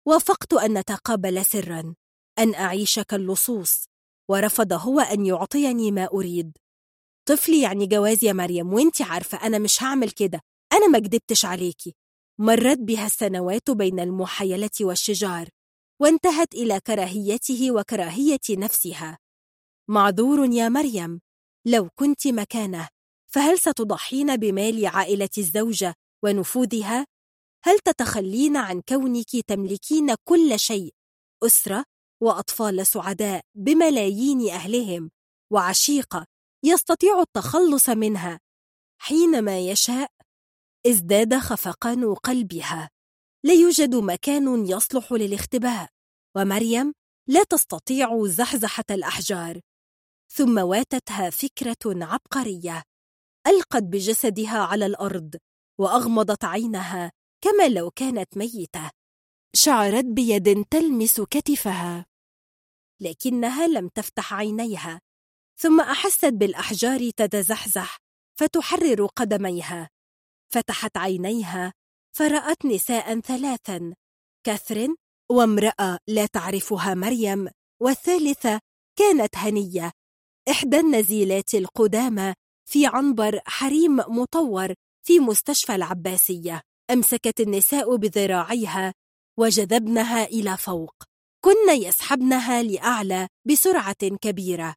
وافقت 0.06 0.52
أن 0.52 0.78
نتقابل 0.78 1.46
سرا 1.46 1.94
أن 2.38 2.54
أعيش 2.54 2.98
كاللصوص. 3.00 3.84
ورفض 4.28 4.72
هو 4.72 5.00
أن 5.00 5.26
يعطيني 5.26 5.90
ما 5.90 6.08
أريد. 6.12 6.58
طفلي 7.26 7.62
يعني 7.62 7.86
جواز 7.86 8.24
يا 8.24 8.32
مريم 8.32 8.72
وانت 8.72 9.02
عارفة 9.02 9.46
أنا 9.46 9.58
مش 9.58 9.82
هعمل 9.82 10.10
كده 10.10 10.40
أنا 10.72 10.88
ما 10.88 10.98
كدبتش 10.98 11.44
عليكي 11.44 11.94
مرت 12.38 12.78
بها 12.78 13.06
السنوات 13.06 13.70
بين 13.70 14.00
المحايلة 14.00 14.70
والشجار 14.80 15.48
وانتهت 16.00 16.54
إلى 16.54 16.80
كراهيته 16.80 17.70
وكراهية 17.70 18.40
نفسها 18.50 19.18
معذور 19.88 20.52
يا 20.52 20.68
مريم 20.68 21.20
لو 21.66 21.88
كنت 21.94 22.26
مكانه 22.26 22.88
فهل 23.32 23.58
ستضحين 23.58 24.36
بمال 24.36 24.86
عائلة 24.86 25.28
الزوجة 25.38 25.94
ونفوذها؟ 26.24 27.06
هل 27.64 27.78
تتخلين 27.78 28.56
عن 28.56 28.80
كونك 28.88 29.36
تملكين 29.46 30.14
كل 30.24 30.58
شيء 30.58 30.94
أسرة 31.42 31.84
وأطفال 32.22 32.86
سعداء 32.86 33.42
بملايين 33.54 34.50
أهلهم 34.50 35.10
وعشيقة 35.52 36.26
يستطيع 36.64 37.20
التخلص 37.20 37.88
منها 37.88 38.40
حينما 39.00 39.58
يشاء 39.58 40.10
ازداد 40.86 41.38
خفقان 41.38 42.14
قلبها. 42.14 42.90
لا 43.44 43.52
يوجد 43.52 43.94
مكان 43.94 44.66
يصلح 44.66 45.12
للاختباء 45.12 45.88
ومريم 46.36 46.92
لا 47.28 47.44
تستطيع 47.44 48.26
زحزحة 48.26 48.84
الأحجار. 48.90 49.60
ثم 50.32 50.58
واتتها 50.58 51.30
فكرة 51.30 52.04
عبقرية. 52.04 52.82
ألقت 53.46 53.82
بجسدها 53.82 54.58
على 54.58 54.86
الأرض 54.86 55.36
وأغمضت 55.80 56.44
عينها 56.44 57.12
كما 57.40 57.68
لو 57.68 57.90
كانت 57.90 58.36
ميتة. 58.36 58.90
شعرت 59.56 60.04
بيد 60.04 60.64
تلمس 60.64 61.20
كتفها. 61.20 62.06
لكنها 63.00 63.66
لم 63.66 63.88
تفتح 63.88 64.34
عينيها. 64.34 65.00
ثم 65.56 65.80
أحست 65.80 66.24
بالأحجار 66.24 67.10
تتزحزح 67.10 67.96
فتحرر 68.40 69.06
قدميها. 69.06 69.88
فتحت 70.54 70.96
عينيها 70.96 71.72
فرأت 72.16 72.66
نساء 72.66 73.20
ثلاثا 73.20 73.94
كاثرين 74.46 74.96
وامرأة 75.30 75.98
لا 76.08 76.26
تعرفها 76.26 76.94
مريم 76.94 77.48
والثالثة 77.82 78.60
كانت 78.98 79.36
هنية. 79.36 79.90
إحدى 80.50 80.80
النزيلات 80.80 81.54
القدامى 81.54 82.34
في 82.68 82.86
عنبر 82.86 83.40
حريم 83.46 83.96
مطور 83.96 84.74
في 85.06 85.20
مستشفى 85.20 85.74
العباسية. 85.74 86.60
أمسكت 86.90 87.40
النساء 87.40 87.96
بذراعيها 87.96 88.94
وجذبنها 89.38 90.24
إلى 90.24 90.56
فوق. 90.56 90.94
كن 91.44 91.70
يسحبنها 91.70 92.62
لأعلى 92.62 93.28
بسرعة 93.44 94.08
كبيرة. 94.20 94.74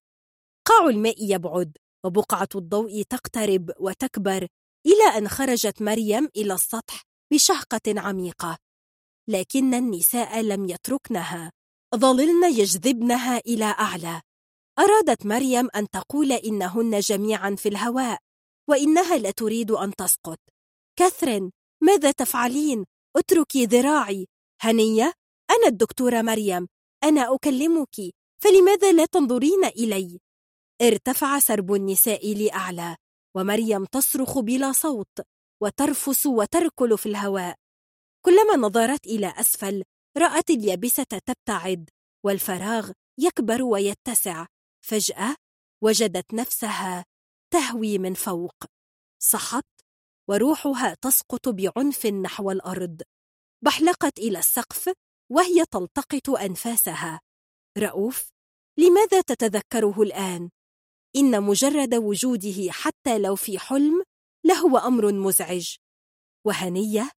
قاع 0.67 0.89
الماء 0.89 1.15
يبعد 1.19 1.77
وبقعة 2.05 2.47
الضوء 2.55 3.01
تقترب 3.01 3.71
وتكبر 3.79 4.47
إلى 4.85 5.17
أن 5.17 5.27
خرجت 5.27 5.81
مريم 5.81 6.29
إلى 6.35 6.53
السطح 6.53 7.03
بشهقة 7.33 7.81
عميقة. 8.01 8.57
لكن 9.29 9.73
النساء 9.73 10.41
لم 10.41 10.69
يتركنها. 10.69 11.51
ظللن 11.95 12.43
يجذبنها 12.43 13.37
إلى 13.37 13.65
أعلى. 13.65 14.21
أرادت 14.79 15.25
مريم 15.25 15.69
أن 15.75 15.89
تقول 15.89 16.31
إنهن 16.31 16.99
جميعا 16.99 17.55
في 17.55 17.69
الهواء 17.69 18.19
وإنها 18.69 19.17
لا 19.17 19.31
تريد 19.31 19.71
أن 19.71 19.95
تسقط. 19.95 20.39
كاثرين 20.99 21.51
ماذا 21.83 22.11
تفعلين؟ 22.11 22.85
اتركي 23.17 23.65
ذراعي. 23.65 24.27
هنية 24.61 25.13
أنا 25.49 25.67
الدكتورة 25.67 26.21
مريم. 26.21 26.67
أنا 27.03 27.35
أكلمك. 27.35 27.95
فلماذا 28.43 28.91
لا 28.91 29.05
تنظرين 29.05 29.65
إلي؟ 29.65 30.19
ارتفع 30.81 31.39
سرب 31.39 31.73
النساء 31.73 32.33
لأعلى 32.33 32.95
ومريم 33.35 33.85
تصرخ 33.85 34.39
بلا 34.39 34.71
صوت 34.71 35.21
وترفس 35.63 36.25
وتركل 36.25 36.97
في 36.97 37.05
الهواء. 37.05 37.55
كلما 38.25 38.55
نظرت 38.55 39.05
إلى 39.07 39.33
أسفل 39.39 39.83
رأت 40.17 40.49
اليابسة 40.49 41.03
تبتعد 41.03 41.89
والفراغ 42.25 42.91
يكبر 43.19 43.63
ويتسع. 43.63 44.45
فجأة 44.85 45.35
وجدت 45.83 46.33
نفسها 46.33 47.05
تهوي 47.53 47.97
من 47.97 48.13
فوق. 48.13 48.55
صحت 49.21 49.65
وروحها 50.29 50.95
تسقط 51.01 51.49
بعنف 51.49 52.05
نحو 52.05 52.51
الأرض. 52.51 53.01
بحلقت 53.65 54.19
إلى 54.19 54.39
السقف 54.39 54.93
وهي 55.31 55.65
تلتقط 55.65 56.29
أنفاسها. 56.29 57.21
رؤوف 57.77 58.29
لماذا 58.79 59.21
تتذكره 59.21 60.01
الآن؟ 60.01 60.49
إن 61.15 61.43
مجرد 61.43 61.95
وجوده 61.95 62.71
حتى 62.71 63.17
لو 63.17 63.35
في 63.35 63.59
حلم 63.59 64.03
لهو 64.45 64.77
أمر 64.77 65.13
مزعج. 65.13 65.75
وهنية 66.45 67.11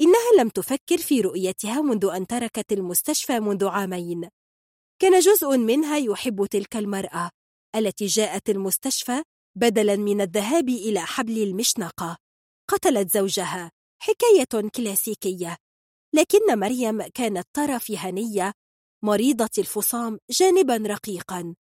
إنها 0.00 0.42
لم 0.42 0.48
تفكر 0.48 0.98
في 0.98 1.20
رؤيتها 1.20 1.82
منذ 1.82 2.04
أن 2.04 2.26
تركت 2.26 2.72
المستشفى 2.72 3.40
منذ 3.40 3.66
عامين. 3.66 4.28
كان 4.98 5.20
جزء 5.20 5.56
منها 5.56 5.98
يحب 5.98 6.46
تلك 6.46 6.76
المرأة 6.76 7.30
التي 7.76 8.06
جاءت 8.06 8.50
المستشفى 8.50 9.22
بدلا 9.56 9.96
من 9.96 10.20
الذهاب 10.20 10.68
إلى 10.68 11.00
حبل 11.00 11.42
المشنقة. 11.42 12.16
قتلت 12.70 13.14
زوجها. 13.14 13.70
حكاية 14.02 14.68
كلاسيكية. 14.74 15.56
لكن 16.14 16.58
مريم 16.58 17.02
كانت 17.02 17.46
ترى 17.52 17.80
في 17.80 17.98
هنية 17.98 18.52
مريضة 19.04 19.50
الفصام 19.58 20.18
جانبا 20.30 20.76
رقيقا. 20.76 21.54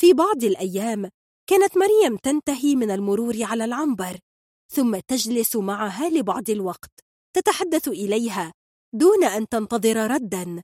في 0.00 0.12
بعض 0.12 0.44
الأيام 0.44 1.10
كانت 1.46 1.72
مريم 1.76 2.16
تنتهي 2.16 2.76
من 2.76 2.90
المرور 2.90 3.42
على 3.42 3.64
العنبر 3.64 4.18
ثم 4.72 4.98
تجلس 5.08 5.56
معها 5.56 6.08
لبعض 6.08 6.50
الوقت 6.50 7.00
تتحدث 7.36 7.88
إليها 7.88 8.52
دون 8.94 9.24
أن 9.24 9.48
تنتظر 9.48 9.96
ردا 10.10 10.62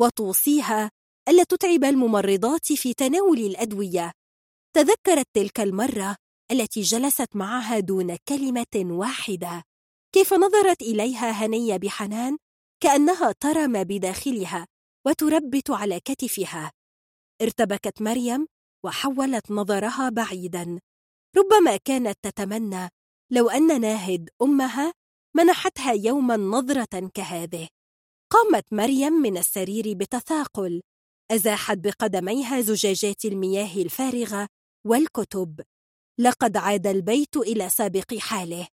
وتوصيها 0.00 0.90
ألا 1.28 1.44
تتعب 1.44 1.84
الممرضات 1.84 2.72
في 2.72 2.94
تناول 2.94 3.38
الأدوية. 3.38 4.12
تذكرت 4.76 5.26
تلك 5.34 5.60
المرة 5.60 6.16
التي 6.50 6.80
جلست 6.80 7.36
معها 7.36 7.78
دون 7.78 8.16
كلمة 8.28 8.66
واحدة. 8.76 9.62
كيف 10.14 10.34
نظرت 10.34 10.82
إليها 10.82 11.30
هنية 11.30 11.76
بحنان؟ 11.76 12.36
كأنها 12.82 13.32
ترى 13.32 13.66
ما 13.66 13.82
بداخلها 13.82 14.66
وتربت 15.06 15.70
على 15.70 16.00
كتفها. 16.00 16.72
ارتبكت 17.42 18.02
مريم 18.02 18.46
وحولت 18.84 19.50
نظرها 19.50 20.08
بعيدا. 20.08 20.80
ربما 21.36 21.76
كانت 21.76 22.18
تتمنى 22.22 22.88
لو 23.32 23.50
أن 23.50 23.80
ناهد 23.80 24.30
أمها 24.42 24.92
منحتها 25.36 25.92
يوما 25.92 26.36
نظرة 26.36 27.10
كهذه. 27.14 27.68
قامت 28.30 28.72
مريم 28.72 29.12
من 29.12 29.36
السرير 29.36 29.94
بتثاقل 29.94 30.82
أزاحت 31.30 31.78
بقدميها 31.78 32.60
زجاجات 32.60 33.24
المياه 33.24 33.76
الفارغة 33.76 34.48
والكتب. 34.86 35.60
لقد 36.18 36.56
عاد 36.56 36.86
البيت 36.86 37.36
إلى 37.36 37.68
سابق 37.68 38.14
حاله. 38.14 38.68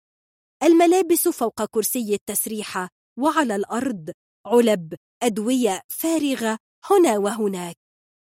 الملابس 0.64 1.28
فوق 1.28 1.66
كرسي 1.66 2.14
التسريحة 2.14 2.90
وعلى 3.20 3.56
الأرض 3.56 4.12
علب 4.46 4.94
أدوية 5.24 5.82
فارغة 5.88 6.58
هنا 6.92 7.18
وهناك. 7.18 7.78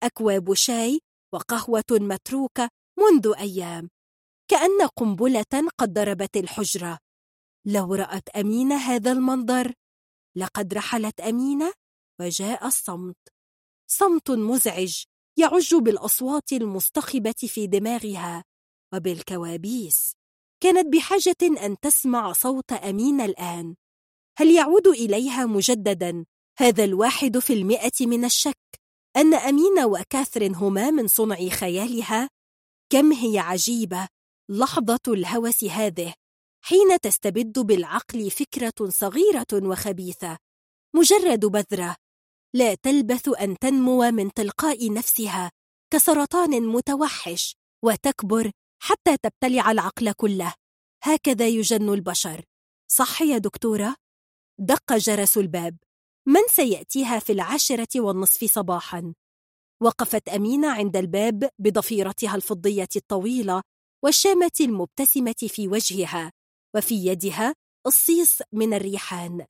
أكواب 0.03 0.53
شاي 0.53 0.99
وقهوة 1.33 1.83
متروكة 1.91 2.69
منذ 2.99 3.33
أيام 3.37 3.89
كأن 4.47 4.87
قنبلة 4.95 5.69
قد 5.77 5.93
ضربت 5.93 6.37
الحجرة. 6.37 6.99
لو 7.65 7.93
رأت 7.95 8.29
أمينة 8.29 8.75
هذا 8.75 9.11
المنظر 9.11 9.73
لقد 10.35 10.73
رحلت 10.73 11.21
أمينة 11.21 11.73
وجاء 12.19 12.67
الصمت. 12.67 13.17
صمت 13.87 14.31
مزعج 14.31 15.03
يعج 15.37 15.75
بالأصوات 15.75 16.53
المصطخبة 16.53 17.35
في 17.47 17.67
دماغها 17.67 18.43
وبالكوابيس. 18.93 20.13
كانت 20.63 20.93
بحاجة 20.93 21.65
أن 21.65 21.79
تسمع 21.79 22.31
صوت 22.33 22.71
أمينة 22.71 23.25
الآن. 23.25 23.75
هل 24.37 24.51
يعود 24.51 24.87
إليها 24.87 25.45
مجددا 25.45 26.25
هذا 26.57 26.83
الواحد 26.83 27.39
في 27.39 27.53
المئة 27.53 28.07
من 28.07 28.25
الشك؟ 28.25 28.80
أن 29.17 29.33
أمينة 29.33 29.85
وكاثرين 29.85 30.55
هما 30.55 30.91
من 30.91 31.07
صنع 31.07 31.49
خيالها؟ 31.49 32.29
كم 32.91 33.11
هي 33.11 33.39
عجيبة 33.39 34.07
لحظة 34.49 34.99
الهوس 35.07 35.63
هذه 35.63 36.13
حين 36.63 36.99
تستبد 37.01 37.59
بالعقل 37.59 38.31
فكرة 38.31 38.89
صغيرة 38.89 39.47
وخبيثة 39.53 40.37
مجرد 40.95 41.45
بذرة 41.45 41.95
لا 42.55 42.75
تلبث 42.75 43.29
أن 43.41 43.57
تنمو 43.57 44.11
من 44.11 44.33
تلقاء 44.33 44.93
نفسها 44.93 45.51
كسرطان 45.93 46.67
متوحش 46.67 47.55
وتكبر 47.83 48.51
حتى 48.81 49.17
تبتلع 49.23 49.71
العقل 49.71 50.11
كله 50.11 50.53
هكذا 51.03 51.47
يجن 51.47 51.89
البشر 51.89 52.45
صح 52.91 53.21
يا 53.21 53.37
دكتورة؟ 53.37 53.95
دق 54.59 54.93
جرس 54.93 55.37
الباب 55.37 55.77
من 56.27 56.41
سيأتيها 56.49 57.19
في 57.19 57.31
العاشرة 57.31 58.01
والنصف 58.01 58.43
صباحا؟ 58.51 59.13
وقفت 59.83 60.29
أمينة 60.29 60.71
عند 60.71 60.97
الباب 60.97 61.49
بضفيرتها 61.59 62.35
الفضية 62.35 62.89
الطويلة 62.95 63.61
والشامة 64.03 64.51
المبتسمة 64.59 65.35
في 65.47 65.67
وجهها 65.67 66.31
وفي 66.75 66.95
يدها 66.95 67.55
الصيص 67.87 68.39
من 68.53 68.73
الريحان 68.73 69.45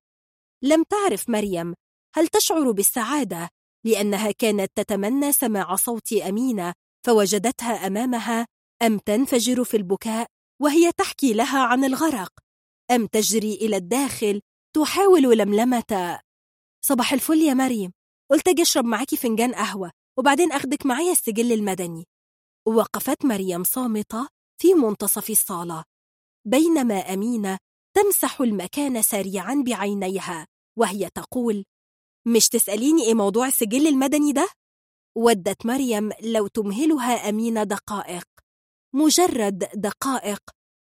لم 0.64 0.84
تعرف 0.84 1.30
مريم 1.30 1.74
هل 2.16 2.28
تشعر 2.28 2.72
بالسعادة 2.72 3.50
لأنها 3.86 4.32
كانت 4.32 4.72
تتمنى 4.76 5.32
سماع 5.32 5.76
صوت 5.76 6.14
أمينة 6.14 6.74
فوجدتها 7.06 7.88
أمامها 7.88 8.48
أم 8.82 8.98
تنفجر 8.98 9.64
في 9.64 9.78
البكاء 9.78 10.28
وهي 10.62 10.92
تحكي 10.92 11.34
لها 11.34 11.64
عن 11.64 11.84
الغرق 11.84 12.32
أم 12.92 13.08
تجري 13.08 13.54
إلى 13.54 13.78
الداخل 13.78 14.42
تحاول 14.76 15.38
لملمة 15.38 16.20
صباح 16.84 17.14
الفل 17.14 17.42
يا 17.42 17.54
مريم. 17.54 17.92
قلت 18.32 18.48
أجي 18.48 18.62
أشرب 18.62 18.86
معاكي 18.86 19.18
فنجان 19.18 19.56
قهوة 19.56 19.92
وبعدين 20.18 20.52
أخدك 20.52 20.86
معايا 20.86 21.12
السجل 21.12 21.52
المدني. 21.52 22.08
وقفت 22.68 23.26
مريم 23.26 23.64
صامتة 23.64 24.28
في 24.62 24.74
منتصف 24.74 25.30
الصالة 25.30 25.84
بينما 26.46 27.14
أمينة 27.14 27.58
تمسح 27.96 28.42
المكان 28.42 29.02
سريعا 29.02 29.64
بعينيها 29.68 30.48
وهي 30.78 31.10
تقول 31.10 31.66
مش 32.28 32.50
تسأليني 32.50 33.04
إيه 33.04 33.14
موضوع 33.14 33.48
السجل 33.48 33.88
المدني 33.88 34.32
ده؟ 34.32 34.50
ودت 35.18 35.66
مريم 35.66 36.12
لو 36.22 36.48
تمهلها 36.48 37.30
أمينة 37.30 37.64
دقائق. 37.64 38.28
مجرد 38.96 39.58
دقائق 39.74 40.42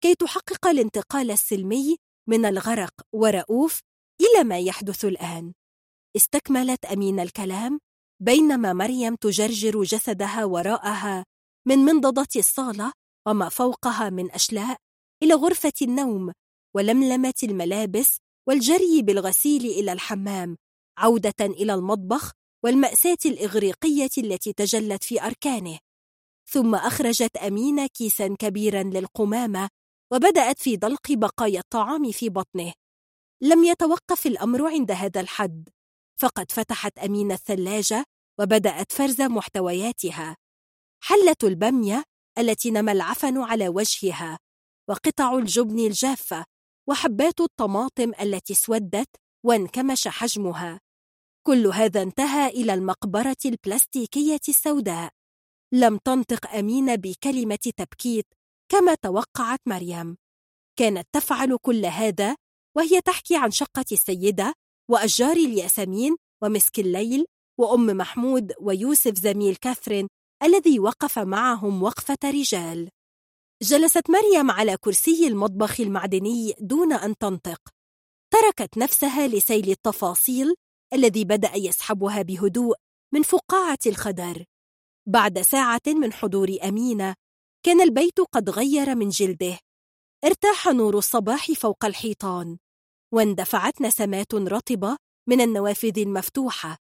كي 0.01 0.15
تحقق 0.15 0.67
الانتقال 0.67 1.31
السلمي 1.31 1.97
من 2.29 2.45
الغرق 2.45 2.93
ورؤوف 3.13 3.81
إلى 4.21 4.43
ما 4.43 4.59
يحدث 4.59 5.05
الآن. 5.05 5.53
استكملت 6.15 6.85
أمين 6.85 7.19
الكلام 7.19 7.79
بينما 8.21 8.73
مريم 8.73 9.15
تجرجر 9.15 9.83
جسدها 9.83 10.45
وراءها 10.45 11.25
من 11.67 11.79
منضدة 11.79 12.27
الصالة 12.35 12.93
وما 13.27 13.49
فوقها 13.49 14.09
من 14.09 14.31
أشلاء 14.31 14.77
إلى 15.23 15.33
غرفة 15.33 15.73
النوم 15.81 16.31
ولملمة 16.75 17.33
الملابس 17.43 18.17
والجري 18.47 19.01
بالغسيل 19.01 19.65
إلى 19.65 19.91
الحمام 19.91 20.57
عودة 20.97 21.33
إلى 21.41 21.73
المطبخ 21.73 22.31
والمأساة 22.63 23.17
الإغريقية 23.25 24.09
التي 24.17 24.53
تجلت 24.53 25.03
في 25.03 25.21
أركانه. 25.21 25.79
ثم 26.49 26.75
أخرجت 26.75 27.37
أمينة 27.37 27.87
كيسا 27.87 28.35
كبيرا 28.39 28.83
للقمامة 28.83 29.69
وبدأت 30.13 30.59
في 30.59 30.75
دلق 30.75 31.11
بقايا 31.11 31.59
الطعام 31.59 32.11
في 32.11 32.29
بطنه. 32.29 32.73
لم 33.41 33.63
يتوقف 33.63 34.27
الأمر 34.27 34.67
عند 34.67 34.91
هذا 34.91 35.21
الحد. 35.21 35.69
فقد 36.17 36.51
فتحت 36.51 36.99
أمينة 36.99 37.33
الثلاجة 37.33 38.05
وبدأت 38.39 38.91
فرز 38.91 39.21
محتوياتها. 39.21 40.37
حلة 41.03 41.35
البمية 41.43 42.03
التي 42.37 42.71
نمى 42.71 42.91
العفن 42.91 43.37
على 43.37 43.69
وجهها 43.69 44.39
وقطع 44.89 45.37
الجبن 45.37 45.79
الجافة 45.79 46.45
وحبات 46.87 47.41
الطماطم 47.41 48.11
التي 48.21 48.53
اسودت 48.53 49.09
وانكمش 49.45 50.07
حجمها. 50.07 50.79
كل 51.47 51.67
هذا 51.67 52.01
انتهى 52.01 52.47
إلى 52.47 52.73
المقبرة 52.73 53.37
البلاستيكية 53.45 54.41
السوداء. 54.49 55.11
لم 55.73 55.97
تنطق 55.97 56.49
أمينة 56.49 56.95
بكلمة 56.95 57.71
تبكيت 57.77 58.25
كما 58.71 58.95
توقعت 58.95 59.59
مريم. 59.65 60.17
كانت 60.79 61.07
تفعل 61.11 61.57
كل 61.61 61.85
هذا 61.85 62.35
وهي 62.75 63.01
تحكي 63.01 63.35
عن 63.35 63.51
شقة 63.51 63.85
السيدة 63.91 64.53
وأشجار 64.91 65.35
الياسمين 65.35 66.15
ومسك 66.43 66.79
الليل 66.79 67.25
وأم 67.59 67.85
محمود 67.85 68.53
ويوسف 68.61 69.15
زميل 69.15 69.55
كاثرين 69.55 70.07
الذي 70.43 70.79
وقف 70.79 71.19
معهم 71.19 71.83
وقفة 71.83 72.17
رجال. 72.25 72.89
جلست 73.63 74.09
مريم 74.09 74.51
على 74.51 74.77
كرسي 74.77 75.27
المطبخ 75.27 75.81
المعدني 75.81 76.53
دون 76.59 76.93
أن 76.93 77.17
تنطق. 77.17 77.61
تركت 78.33 78.77
نفسها 78.77 79.27
لسيل 79.27 79.69
التفاصيل 79.69 80.55
الذي 80.93 81.25
بدأ 81.25 81.55
يسحبها 81.55 82.21
بهدوء 82.21 82.75
من 83.13 83.23
فقاعة 83.23 83.77
الخدر. 83.85 84.45
بعد 85.07 85.41
ساعة 85.41 85.81
من 85.87 86.13
حضور 86.13 86.57
أمينة 86.63 87.15
كان 87.65 87.81
البيت 87.81 88.19
قد 88.19 88.49
غير 88.49 88.95
من 88.95 89.09
جلده. 89.09 89.59
ارتاح 90.25 90.67
نور 90.67 90.97
الصباح 90.97 91.51
فوق 91.51 91.85
الحيطان. 91.85 92.57
واندفعت 93.15 93.81
نسمات 93.81 94.33
رطبة 94.33 94.97
من 95.29 95.41
النوافذ 95.41 95.99
المفتوحة 95.99 96.77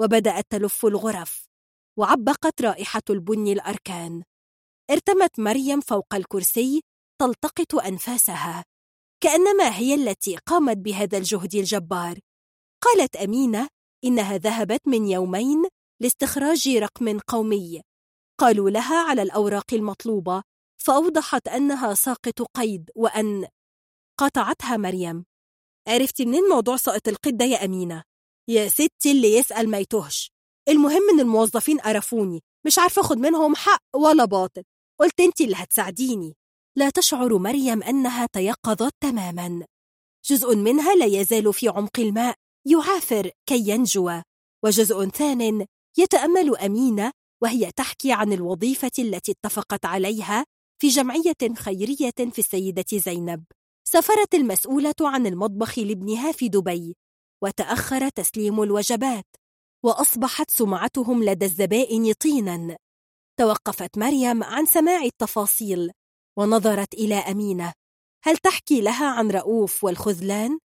وبدأت 0.00 0.46
تلف 0.50 0.86
الغرف 0.86 1.46
وعبقت 1.98 2.62
رائحة 2.62 3.02
البن 3.10 3.46
الأركان. 3.46 4.22
ارتمت 4.90 5.40
مريم 5.40 5.80
فوق 5.80 6.14
الكرسي 6.14 6.82
تلتقط 7.20 7.74
أنفاسها 7.74 8.64
كأنما 9.20 9.76
هي 9.76 9.94
التي 9.94 10.36
قامت 10.36 10.76
بهذا 10.76 11.18
الجهد 11.18 11.54
الجبار. 11.54 12.18
قالت 12.82 13.16
أمينة 13.16 13.68
إنها 14.04 14.36
ذهبت 14.36 14.88
من 14.88 15.06
يومين 15.06 15.64
لاستخراج 16.00 16.68
رقم 16.68 17.18
قومي. 17.18 17.82
قالوا 18.40 18.70
لها 18.70 19.08
على 19.08 19.22
الأوراق 19.22 19.74
المطلوبة 19.74 20.42
فأوضحت 20.76 21.48
أنها 21.48 21.94
ساقط 21.94 22.42
قيد 22.42 22.90
وأن 22.94 23.48
قاطعتها 24.18 24.76
مريم. 24.76 25.24
عرفتي 25.88 26.24
منين 26.24 26.48
موضوع 26.48 26.76
ساقط 26.76 27.08
القيد 27.08 27.36
ده 27.36 27.44
يا 27.44 27.64
أمينة؟ 27.64 28.02
يا 28.48 28.68
ستي 28.68 29.12
اللي 29.12 29.34
يسأل 29.34 29.70
ما 29.70 29.78
يتهش 29.78 30.30
المهم 30.68 31.10
إن 31.12 31.20
الموظفين 31.20 31.78
قرفوني 31.80 32.42
مش 32.66 32.78
عارفة 32.78 33.00
أخد 33.02 33.18
منهم 33.18 33.54
حق 33.56 33.82
ولا 33.96 34.24
باطل. 34.24 34.62
قلت 35.00 35.20
أنت 35.20 35.40
اللي 35.40 35.56
هتساعديني. 35.56 36.36
لا 36.76 36.90
تشعر 36.90 37.38
مريم 37.38 37.82
أنها 37.82 38.26
تيقظت 38.32 38.92
تماما. 39.00 39.66
جزء 40.24 40.56
منها 40.56 40.94
لا 40.94 41.06
يزال 41.06 41.54
في 41.54 41.68
عمق 41.68 42.00
الماء 42.00 42.34
يعافر 42.66 43.30
كي 43.46 43.68
ينجو. 43.68 44.20
وجزء 44.64 45.08
ثان 45.08 45.66
يتأمل 45.98 46.56
أمينة 46.56 47.12
وهي 47.42 47.72
تحكي 47.76 48.12
عن 48.12 48.32
الوظيفة 48.32 48.90
التي 48.98 49.32
اتفقت 49.32 49.84
عليها 49.84 50.44
في 50.82 50.88
جمعية 50.88 51.54
خيرية 51.56 52.10
في 52.32 52.38
السيدة 52.38 52.84
زينب. 52.92 53.44
سافرت 53.84 54.34
المسؤولة 54.34 54.94
عن 55.00 55.26
المطبخ 55.26 55.78
لابنها 55.78 56.32
في 56.32 56.48
دبي 56.48 56.96
وتأخر 57.42 58.08
تسليم 58.08 58.62
الوجبات 58.62 59.26
وأصبحت 59.84 60.50
سمعتهم 60.50 61.24
لدى 61.24 61.44
الزبائن 61.44 62.12
طينا 62.12 62.76
توقفت 63.38 63.98
مريم 63.98 64.44
عن 64.44 64.66
سماع 64.66 65.02
التفاصيل 65.02 65.90
ونظرت 66.38 66.94
إلى 66.94 67.14
أمينة 67.14 67.72
هل 68.24 68.36
تحكي 68.36 68.80
لها 68.80 69.10
عن 69.10 69.30
رؤوف 69.30 69.84
والخذلان؟ 69.84 70.58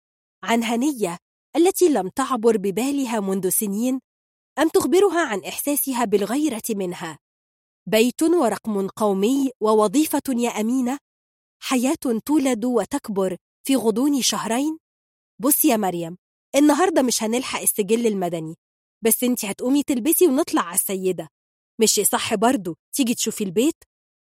عن 0.44 0.64
هنية 0.64 1.18
التي 1.56 1.88
لم 1.88 2.08
تعبر 2.08 2.56
ببالها 2.56 3.20
منذ 3.20 3.48
سنين؟ 3.48 4.00
أم 4.58 4.68
تخبرها 4.68 5.26
عن 5.26 5.44
إحساسها 5.44 6.04
بالغيرة 6.04 6.62
منها؟ 6.70 7.18
بيت 7.86 8.22
ورقم 8.22 8.88
قومي 8.88 9.50
ووظيفة 9.60 10.22
يا 10.28 10.50
أمينة؟ 10.50 10.98
حياة 11.68 11.96
تولد 12.26 12.64
وتكبر 12.64 13.36
في 13.66 13.76
غضون 13.76 14.22
شهرين؟ 14.22 14.78
بص 15.42 15.64
يا 15.64 15.76
مريم 15.76 16.18
النهاردة 16.56 17.02
مش 17.02 17.22
هنلحق 17.22 17.60
السجل 17.60 18.06
المدني 18.06 18.54
بس 19.04 19.24
انت 19.24 19.44
هتقومي 19.44 19.82
تلبسي 19.82 20.26
ونطلع 20.26 20.62
على 20.62 20.74
السيدة 20.74 21.28
مش 21.80 21.90
صح 21.90 22.34
برضو 22.34 22.76
تيجي 22.92 23.14
تشوفي 23.14 23.44
البيت 23.44 23.74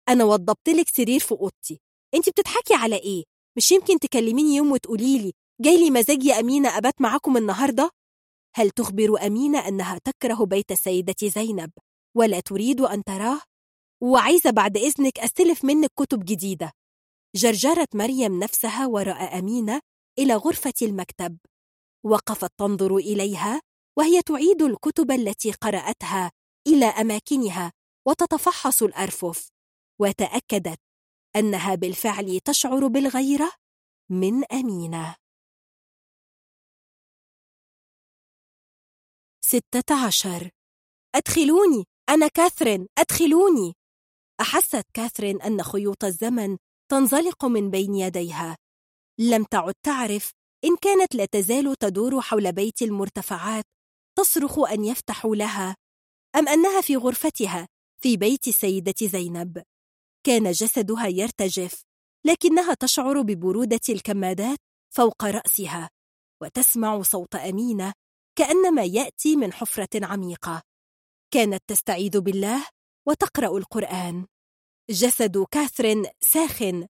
أنا 0.09 0.23
وضبتلك 0.23 0.89
سرير 0.89 1.19
في 1.19 1.31
أوضتي 1.31 1.79
انت 2.13 2.29
بتضحكي 2.29 2.73
على 2.73 2.95
إيه؟ 2.95 3.23
مش 3.57 3.71
يمكن 3.71 3.99
تكلميني 3.99 4.55
يوم 4.55 4.71
وتقوليلي 4.71 5.33
جاي 5.61 5.77
لي 5.77 5.91
مزاج 5.91 6.23
يا 6.23 6.39
أمينة 6.39 6.77
أبات 6.77 7.01
معاكم 7.01 7.37
النهاردة؟ 7.37 7.89
هل 8.55 8.69
تخبر 8.69 9.25
أمينة 9.27 9.67
أنها 9.67 9.97
تكره 9.97 10.45
بيت 10.45 10.71
السيدة 10.71 11.15
زينب 11.23 11.71
ولا 12.17 12.39
تريد 12.39 12.81
أن 12.81 13.03
تراه؟ 13.03 13.41
وعايزة 14.01 14.49
بعد 14.51 14.77
إذنك 14.77 15.19
أستلف 15.19 15.65
منك 15.65 15.89
كتب 15.95 16.25
جديدة 16.25 16.71
جرجرت 17.35 17.95
مريم 17.95 18.39
نفسها 18.39 18.87
وراء 18.87 19.39
أمينة 19.39 19.81
إلى 20.19 20.35
غرفة 20.35 20.73
المكتب. 20.81 21.37
وقفت 22.05 22.51
تنظر 22.57 22.95
إليها 22.97 23.61
وهي 23.97 24.21
تعيد 24.21 24.61
الكتب 24.61 25.11
التي 25.11 25.51
قرأتها 25.51 26.31
إلى 26.67 26.85
أماكنها 26.85 27.71
وتتفحص 28.07 28.83
الأرفف. 28.83 29.49
وتأكدت 30.01 30.79
أنها 31.35 31.75
بالفعل 31.75 32.39
تشعر 32.39 32.87
بالغيرة 32.87 33.51
من 34.11 34.45
أمينة. 34.51 35.15
ستة 39.45 40.05
عشر. 40.07 40.49
أدخلوني! 41.15 41.85
أنا 42.09 42.27
كاثرين! 42.27 42.87
أدخلوني! 42.97 43.73
أحست 44.41 44.85
كاثرين 44.93 45.41
أن 45.41 45.63
خيوط 45.63 46.03
الزمن 46.03 46.57
تنزلق 46.91 47.45
من 47.45 47.69
بين 47.69 47.95
يديها. 47.95 48.57
لم 49.19 49.43
تعد 49.43 49.73
تعرف 49.85 50.31
إن 50.65 50.75
كانت 50.81 51.15
لا 51.15 51.25
تزال 51.25 51.75
تدور 51.75 52.21
حول 52.21 52.51
بيت 52.51 52.81
المرتفعات 52.81 53.65
تصرخ 54.17 54.59
أن 54.59 54.85
يفتحوا 54.85 55.35
لها 55.35 55.75
أم 56.35 56.47
أنها 56.47 56.81
في 56.81 56.95
غرفتها 56.95 57.67
في 58.01 58.17
بيت 58.17 58.47
السيدة 58.47 58.93
زينب. 59.01 59.63
كان 60.25 60.51
جسدها 60.51 61.07
يرتجف 61.07 61.83
لكنها 62.25 62.73
تشعر 62.73 63.21
ببرودة 63.21 63.79
الكمادات 63.89 64.57
فوق 64.95 65.23
رأسها 65.25 65.89
وتسمع 66.41 67.01
صوت 67.01 67.35
أمينة 67.35 67.93
كأنما 68.37 68.83
يأتي 68.83 69.35
من 69.35 69.53
حفرة 69.53 70.05
عميقة. 70.05 70.61
كانت 71.33 71.63
تستعيذ 71.67 72.19
بالله 72.19 72.67
وتقرأ 73.07 73.57
القرآن. 73.57 74.25
جسد 74.89 75.45
كاثرين 75.51 76.05
ساخن 76.21 76.87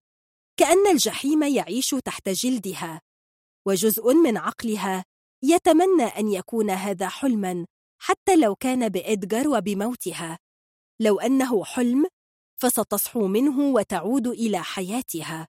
كأن 0.57 0.87
الجحيم 0.87 1.43
يعيش 1.43 1.89
تحت 1.89 2.29
جلدها 2.29 3.01
وجزء 3.67 4.13
من 4.13 4.37
عقلها 4.37 5.05
يتمنى 5.43 6.03
أن 6.03 6.27
يكون 6.27 6.69
هذا 6.69 7.09
حلما 7.09 7.65
حتى 8.01 8.35
لو 8.35 8.55
كان 8.55 8.89
بإدغار 8.89 9.47
وبموتها. 9.47 10.39
لو 10.99 11.19
أنه 11.19 11.63
حلم 11.63 12.05
فستصحو 12.61 13.27
منه 13.27 13.59
وتعود 13.59 14.27
إلى 14.27 14.63
حياتها. 14.63 15.47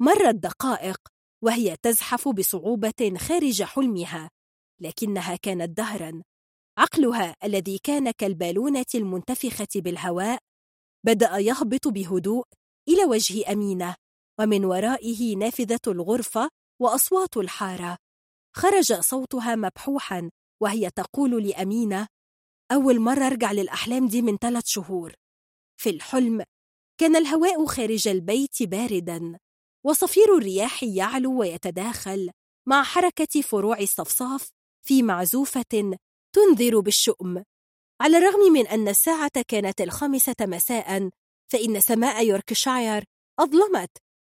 مرت 0.00 0.34
دقائق 0.34 0.98
وهي 1.42 1.76
تزحف 1.82 2.28
بصعوبة 2.28 3.14
خارج 3.18 3.62
حلمها 3.62 4.30
لكنها 4.80 5.36
كانت 5.36 5.76
دهرا. 5.76 6.22
عقلها 6.78 7.36
الذي 7.44 7.78
كان 7.78 8.10
كالبالونة 8.10 8.86
المنتفخة 8.94 9.68
بالهواء 9.74 10.38
بدأ 11.04 11.38
يهبط 11.38 11.88
بهدوء 11.88 12.44
إلى 12.88 13.04
وجه 13.04 13.52
أمينة 13.52 13.94
ومن 14.40 14.64
ورائه 14.64 15.36
نافذة 15.36 15.80
الغرفة 15.86 16.48
وأصوات 16.80 17.36
الحارة. 17.36 17.96
خرج 18.56 18.92
صوتها 18.92 19.54
مبحوحا 19.56 20.30
وهي 20.62 20.90
تقول 20.90 21.48
لأمينة 21.48 22.06
أول 22.72 23.00
مرة 23.00 23.26
أرجع 23.26 23.52
للأحلام 23.52 24.08
دي 24.08 24.22
من 24.22 24.36
ثلاث 24.36 24.66
شهور. 24.66 25.14
في 25.76 25.90
الحلم 25.90 26.44
كان 27.00 27.16
الهواء 27.16 27.66
خارج 27.66 28.08
البيت 28.08 28.62
باردا 28.62 29.38
وصفير 29.84 30.36
الرياح 30.38 30.84
يعلو 30.84 31.40
ويتداخل 31.40 32.30
مع 32.68 32.82
حركة 32.82 33.40
فروع 33.40 33.78
الصفصاف 33.78 34.50
في 34.86 35.02
معزوفة 35.02 35.98
تنذر 36.34 36.80
بالشؤم. 36.80 37.42
على 38.00 38.18
الرغم 38.18 38.52
من 38.52 38.66
أن 38.66 38.88
الساعة 38.88 39.42
كانت 39.48 39.80
الخامسة 39.80 40.34
مساء 40.40 41.10
فإن 41.52 41.80
سماء 41.80 42.26
يوركشاير 42.26 43.04
أظلمت 43.40 43.90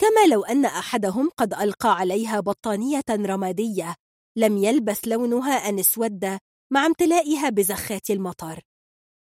كما 0.01 0.27
لو 0.33 0.43
أن 0.43 0.65
أحدهم 0.65 1.29
قد 1.37 1.53
ألقى 1.53 1.95
عليها 1.95 2.39
بطانية 2.39 3.03
رمادية 3.09 3.95
لم 4.37 4.57
يلبث 4.57 5.07
لونها 5.07 5.69
أن 5.69 5.79
اسود 5.79 6.37
مع 6.71 6.85
امتلائها 6.85 7.49
بزخات 7.49 8.09
المطر. 8.09 8.61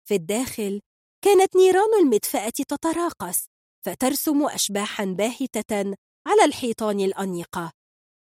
في 0.08 0.14
الداخل 0.14 0.80
كانت 1.24 1.56
نيران 1.56 2.00
المدفأة 2.02 2.50
تتراقص 2.50 3.46
فترسم 3.86 4.46
أشباحا 4.46 5.04
باهتة 5.04 5.96
على 6.26 6.44
الحيطان 6.44 7.00
الأنيقة. 7.00 7.72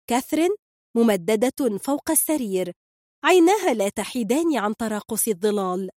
كاثرين 0.09 0.49
ممددة 0.95 1.77
فوق 1.77 2.11
السرير 2.11 2.71
عيناها 3.23 3.73
لا 3.73 3.89
تحيدان 3.89 4.57
عن 4.57 4.75
تراقص 4.75 5.27
الظلال. 5.27 5.89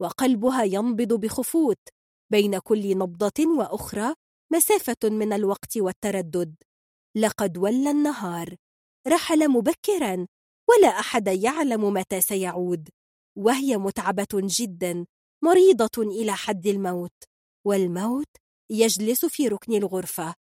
وقلبها 0.00 0.62
ينبض 0.62 1.12
بخفوت 1.12 1.88
بين 2.32 2.58
كل 2.58 2.98
نبضة 2.98 3.46
وأخرى 3.58 4.14
مسافة 4.52 4.96
من 5.04 5.32
الوقت 5.32 5.76
والتردد. 5.76 6.54
لقد 7.16 7.58
ولى 7.58 7.90
النهار. 7.90 8.56
رحل 9.08 9.48
مبكرا 9.48 10.26
ولا 10.68 10.88
أحد 10.88 11.28
يعلم 11.28 11.92
متى 11.92 12.20
سيعود. 12.20 12.88
وهي 13.38 13.76
متعبة 13.76 14.28
جدا 14.34 15.06
مريضة 15.44 16.02
إلى 16.02 16.32
حد 16.32 16.66
الموت. 16.66 17.24
والموت 17.66 18.36
يجلس 18.70 19.24
في 19.24 19.48
ركن 19.48 19.72
الغرفة. 19.72 20.34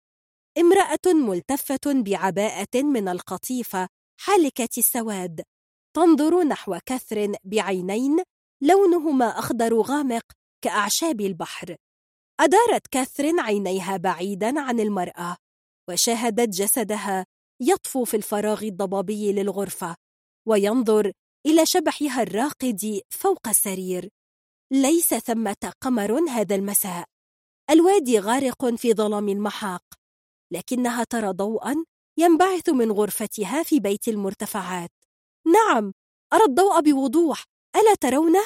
امرأة 0.58 1.14
ملتفة 1.14 1.80
بعباءة 1.86 2.84
من 2.84 3.08
القطيفة 3.08 3.88
حالكة 4.20 4.70
السواد. 4.78 5.42
تنظر 5.96 6.44
نحو 6.44 6.80
كثر 6.86 7.36
بعينين 7.44 8.24
لونهما 8.64 9.26
أخضر 9.26 9.82
غامق 9.82 10.24
كأعشاب 10.62 11.22
البحر. 11.22 11.76
أدارت 12.40 12.88
كاثرين 12.88 13.40
عينيها 13.40 13.98
بعيدا 13.98 14.60
عن 14.60 14.80
المرأة 14.80 15.38
وشاهدت 15.90 16.50
جسدها 16.50 17.26
يطفو 17.62 18.04
في 18.04 18.18
الفراغ 18.18 18.64
الضبابي 18.64 19.32
للغرفة 19.32 19.96
وينظر 20.48 21.12
إلى 21.46 21.66
شبحها 21.66 22.24
الراقد 22.24 23.02
فوق 23.10 23.48
السرير. 23.48 24.10
ليس 24.72 25.14
ثمة 25.14 25.74
قمر 25.82 26.30
هذا 26.30 26.56
المساء. 26.56 27.06
الوادي 27.70 28.20
غارق 28.20 28.76
في 28.76 28.94
ظلام 28.94 29.30
المحاق 29.30 29.84
لكنها 30.52 31.04
ترى 31.04 31.30
ضوءا 31.30 31.86
ينبعث 32.18 32.70
من 32.70 32.92
غرفتها 32.92 33.64
في 33.64 33.80
بيت 33.80 34.08
المرتفعات. 34.08 34.92
نعم 35.46 35.94
أرى 36.34 36.44
الضوء 36.44 36.82
بوضوح 36.82 37.53
ألا 37.76 37.96
ترونه؟ 37.96 38.44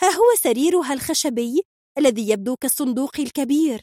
ها 0.00 0.10
هو 0.10 0.34
سريرها 0.42 0.92
الخشبي 0.92 1.62
الذي 1.98 2.28
يبدو 2.28 2.56
كالصندوق 2.56 3.20
الكبير. 3.20 3.82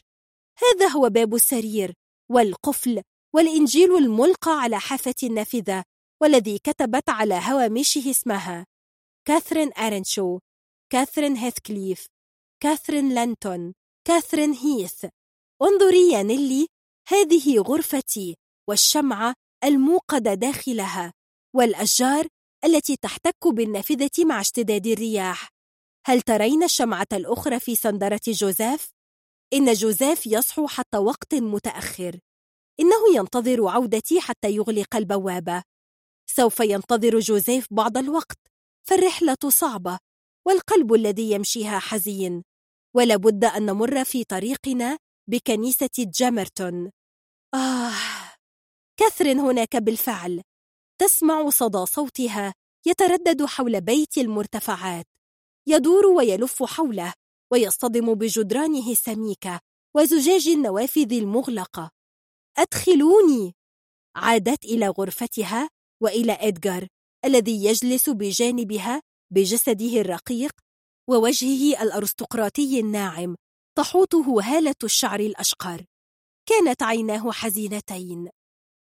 هذا 0.58 0.88
هو 0.88 1.08
باب 1.08 1.34
السرير 1.34 1.94
والقفل 2.30 3.02
والإنجيل 3.34 3.96
الملقى 3.96 4.50
على 4.50 4.80
حافة 4.80 5.14
النافذة 5.22 5.84
والذي 6.22 6.58
كتبت 6.58 7.10
على 7.10 7.34
هوامشه 7.34 8.10
اسمها. 8.10 8.66
كاثرين 9.28 9.72
أرنشو 9.72 10.38
كاثرين 10.92 11.36
هيثكليف 11.36 12.06
كاثرين 12.62 13.14
لانتون 13.14 13.74
كاثرين 14.06 14.52
هيث. 14.52 15.06
انظري 15.62 16.12
يا 16.12 16.22
نيلي 16.22 16.66
هذه 17.08 17.58
غرفتي 17.58 18.36
والشمعة 18.68 19.34
الموقدة 19.64 20.34
داخلها 20.34 21.12
والأشجار 21.56 22.26
التي 22.64 22.96
تحتك 22.96 23.46
بالنافذة 23.46 24.24
مع 24.24 24.40
اشتداد 24.40 24.86
الرياح. 24.86 25.48
هل 26.06 26.22
ترين 26.22 26.62
الشمعة 26.62 27.06
الأخرى 27.12 27.60
في 27.60 27.74
سندرة 27.74 28.20
جوزيف؟ 28.28 28.90
إن 29.52 29.72
جوزيف 29.72 30.26
يصحو 30.26 30.66
حتى 30.66 30.98
وقت 30.98 31.34
متأخر. 31.34 32.18
إنه 32.80 33.16
ينتظر 33.16 33.68
عودتي 33.68 34.20
حتى 34.20 34.50
يغلق 34.50 34.96
البوابة. 34.96 35.62
سوف 36.26 36.60
ينتظر 36.60 37.18
جوزيف 37.18 37.66
بعض 37.70 37.98
الوقت. 37.98 38.38
فالرحلة 38.88 39.36
صعبة 39.48 39.98
والقلب 40.46 40.94
الذي 40.94 41.30
يمشيها 41.30 41.78
حزين. 41.78 42.42
ولابد 42.96 43.44
أن 43.44 43.66
نمر 43.66 44.04
في 44.04 44.24
طريقنا 44.24 44.98
بكنيسة 45.30 45.90
جامرتون. 45.98 46.90
آه 47.54 47.92
كاثرين 48.96 49.38
هناك 49.38 49.76
بالفعل. 49.76 50.42
تسمع 51.00 51.50
صدى 51.50 51.86
صوتها 51.86 52.54
يتردد 52.86 53.44
حول 53.44 53.80
بيت 53.80 54.18
المرتفعات. 54.18 55.06
يدور 55.68 56.06
ويلف 56.06 56.62
حوله 56.62 57.12
ويصطدم 57.52 58.14
بجدرانه 58.14 58.90
السميكة 58.90 59.60
وزجاج 59.96 60.48
النوافذ 60.48 61.12
المغلقة. 61.12 61.90
أدخلوني! 62.58 63.54
عادت 64.16 64.64
إلى 64.64 64.88
غرفتها 64.88 65.70
وإلى 66.02 66.32
إدغار 66.32 66.86
الذي 67.24 67.64
يجلس 67.64 68.08
بجانبها 68.10 69.02
بجسده 69.30 70.00
الرقيق 70.00 70.52
ووجهه 71.10 71.82
الأرستقراطي 71.82 72.80
الناعم 72.80 73.36
تحوطه 73.78 74.40
هالة 74.42 74.74
الشعر 74.84 75.20
الأشقر. 75.20 75.84
كانت 76.46 76.82
عيناه 76.82 77.32
حزينتين. 77.32 78.28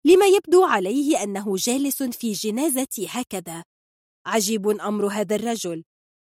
لما 0.04 0.26
يبدو 0.26 0.64
عليه 0.64 1.22
أنه 1.22 1.56
جالس 1.56 2.02
في 2.02 2.32
جنازة 2.32 3.06
هكذا 3.08 3.64
عجيب 4.26 4.68
أمر 4.68 5.06
هذا 5.06 5.36
الرجل 5.36 5.84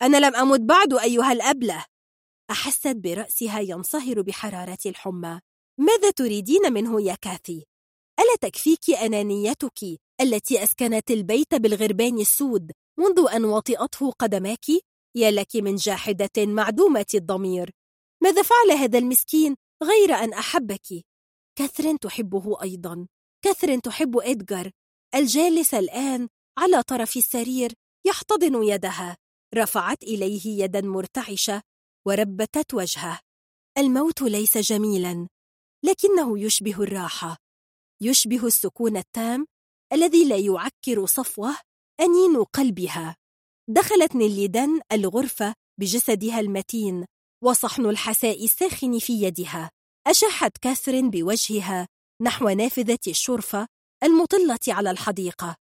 أنا 0.03 0.17
لم 0.17 0.37
أمت 0.37 0.61
بعد 0.61 0.95
أيها 0.95 1.33
الأبلة 1.33 1.85
أحست 2.51 2.97
برأسها 2.97 3.61
ينصهر 3.61 4.23
بحرارة 4.23 4.79
الحمى 4.87 5.41
ماذا 5.79 6.11
تريدين 6.11 6.73
منه 6.73 7.03
يا 7.03 7.15
كاثي؟ 7.15 7.67
ألا 8.21 8.51
تكفيك 8.51 8.91
أنانيتك 8.91 9.99
التي 10.21 10.63
أسكنت 10.63 11.11
البيت 11.11 11.55
بالغربان 11.55 12.19
السود 12.19 12.73
منذ 12.99 13.27
أن 13.33 13.45
وطئته 13.45 14.11
قدماك؟ 14.11 14.67
يا 15.17 15.31
لك 15.31 15.57
من 15.57 15.77
جاحدة 15.77 16.31
معدومة 16.47 17.07
الضمير 17.15 17.71
ماذا 18.23 18.43
فعل 18.43 18.79
هذا 18.79 18.99
المسكين 18.99 19.57
غير 19.83 20.15
أن 20.15 20.33
أحبك؟ 20.33 21.05
كاثرين 21.59 21.99
تحبه 21.99 22.63
أيضا 22.63 23.07
كاثرين 23.45 23.83
تحب 23.83 24.19
إدغار 24.19 24.71
الجالس 25.15 25.75
الآن 25.75 26.29
على 26.59 26.83
طرف 26.83 27.17
السرير 27.17 27.73
يحتضن 28.07 28.63
يدها. 28.63 29.17
رفعت 29.55 30.03
إليه 30.03 30.65
يدا 30.65 30.81
مرتعشة 30.81 31.63
وربتت 32.07 32.75
وجهه. 32.75 33.21
الموت 33.79 34.23
ليس 34.23 34.59
جميلا 34.59 35.29
لكنه 35.85 36.39
يشبه 36.39 36.83
الراحة. 36.83 37.37
يشبه 38.03 38.47
السكون 38.47 38.97
التام 38.97 39.47
الذي 39.93 40.29
لا 40.29 40.37
يعكر 40.37 41.07
صفوة 41.07 41.57
أنين 42.01 42.45
قلبها. 42.45 43.17
دخلت 43.69 44.15
نيليدن 44.15 44.81
الغرفة 44.93 45.55
بجسدها 45.81 46.41
المتين 46.41 47.05
وصحن 47.45 47.87
الحساء 47.87 48.45
الساخن 48.45 48.99
في 48.99 49.23
يدها. 49.23 49.71
أشاحت 50.07 50.59
كاثرين 50.59 51.11
بوجهها 51.11 51.89
نحو 52.23 52.49
نافذة 52.49 52.99
الشرفة 53.07 53.69
المطلة 54.05 54.59
على 54.69 54.91
الحديقة 54.91 55.57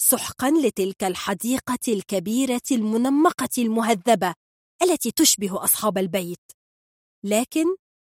سحقا 0.00 0.50
لتلك 0.50 1.04
الحديقة 1.04 1.78
الكبيرة 1.88 2.62
المنمقة 2.70 3.48
المهذبة 3.58 4.34
التي 4.82 5.10
تشبه 5.10 5.64
أصحاب 5.64 5.98
البيت. 5.98 6.52
لكن 7.24 7.64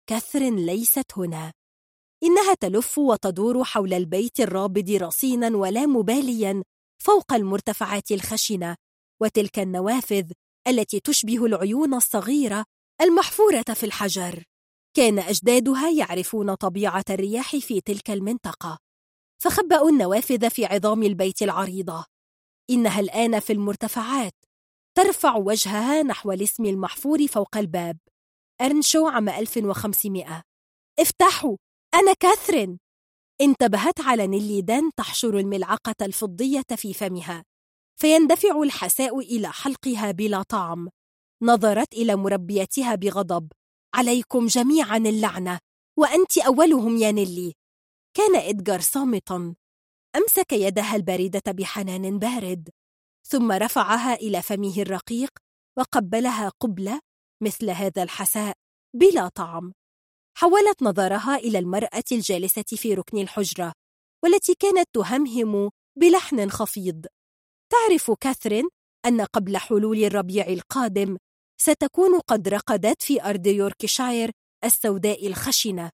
كاثرين 0.08 0.56
ليست 0.66 1.06
هنا. 1.16 1.52
إنها 2.22 2.54
تلف 2.54 2.98
وتدور 2.98 3.64
حول 3.64 3.94
البيت 3.94 4.40
الرابض 4.40 4.90
رصينا 4.90 5.56
ولا 5.56 5.86
مباليا 5.86 6.62
فوق 7.02 7.32
المرتفعات 7.32 8.10
الخشنة 8.10 8.76
وتلك 9.22 9.58
النوافذ 9.58 10.32
التي 10.68 11.00
تشبه 11.00 11.46
العيون 11.46 11.94
الصغيرة 11.94 12.64
المحفورة 13.00 13.64
في 13.74 13.86
الحجر. 13.86 14.44
كان 14.96 15.18
أجدادها 15.18 15.90
يعرفون 15.90 16.54
طبيعة 16.54 17.04
الرياح 17.10 17.56
في 17.56 17.80
تلك 17.80 18.10
المنطقة 18.10 18.78
فخبأوا 19.42 19.90
النوافذ 19.90 20.50
في 20.50 20.66
عظام 20.66 21.02
البيت 21.02 21.42
العريضة. 21.42 22.04
إنها 22.70 23.00
الآن 23.00 23.40
في 23.40 23.52
المرتفعات. 23.52 24.32
ترفع 24.96 25.36
وجهها 25.36 26.02
نحو 26.02 26.32
الاسم 26.32 26.64
المحفور 26.64 27.26
فوق 27.26 27.56
الباب. 27.56 27.98
أرنشو 28.60 29.06
عام 29.06 29.28
1500 29.28 30.42
افتحوا! 31.00 31.56
أنا 31.94 32.12
كاثرين! 32.20 32.78
انتبهت 33.40 34.00
على 34.00 34.26
نيلي 34.26 34.60
دان 34.60 34.90
تحشر 34.96 35.38
الملعقة 35.38 35.94
الفضية 36.02 36.64
في 36.76 36.94
فمها. 36.94 37.44
فيندفع 38.00 38.62
الحساء 38.62 39.18
إلى 39.18 39.52
حلقها 39.52 40.10
بلا 40.10 40.42
طعم. 40.42 40.88
نظرت 41.42 41.92
إلى 41.92 42.16
مربيتها 42.16 42.94
بغضب. 42.94 43.52
عليكم 43.96 44.46
جميعا 44.46 44.96
اللعنة 44.96 45.58
وأنت 45.98 46.38
أولهم 46.38 46.96
يا 46.96 47.12
نيلي. 47.12 47.54
كان 48.16 48.36
إدغار 48.36 48.80
صامتا. 48.80 49.54
أمسك 50.16 50.52
يدها 50.52 50.96
الباردة 50.96 51.52
بحنان 51.52 52.18
بارد 52.18 52.68
ثم 53.28 53.52
رفعها 53.52 54.14
إلى 54.14 54.42
فمه 54.42 54.82
الرقيق 54.82 55.30
وقبلها 55.78 56.48
قبلة 56.60 57.00
مثل 57.42 57.70
هذا 57.70 58.02
الحساء 58.02 58.54
بلا 58.96 59.28
طعم. 59.28 59.72
حولت 60.38 60.82
نظرها 60.82 61.36
إلى 61.36 61.58
المرأة 61.58 62.04
الجالسة 62.12 62.62
في 62.62 62.94
ركن 62.94 63.18
الحجرة 63.18 63.72
والتي 64.24 64.54
كانت 64.54 64.88
تهمهم 64.92 65.70
بلحن 65.98 66.50
خفيض. 66.50 67.06
تعرف 67.72 68.10
كاثرين 68.10 68.68
أن 69.06 69.20
قبل 69.20 69.56
حلول 69.56 70.04
الربيع 70.04 70.46
القادم 70.46 71.16
ستكون 71.66 72.20
قد 72.20 72.48
رقدت 72.48 73.02
في 73.02 73.22
أرض 73.22 73.46
يوركشاير 73.46 74.30
السوداء 74.64 75.26
الخشنة. 75.26 75.90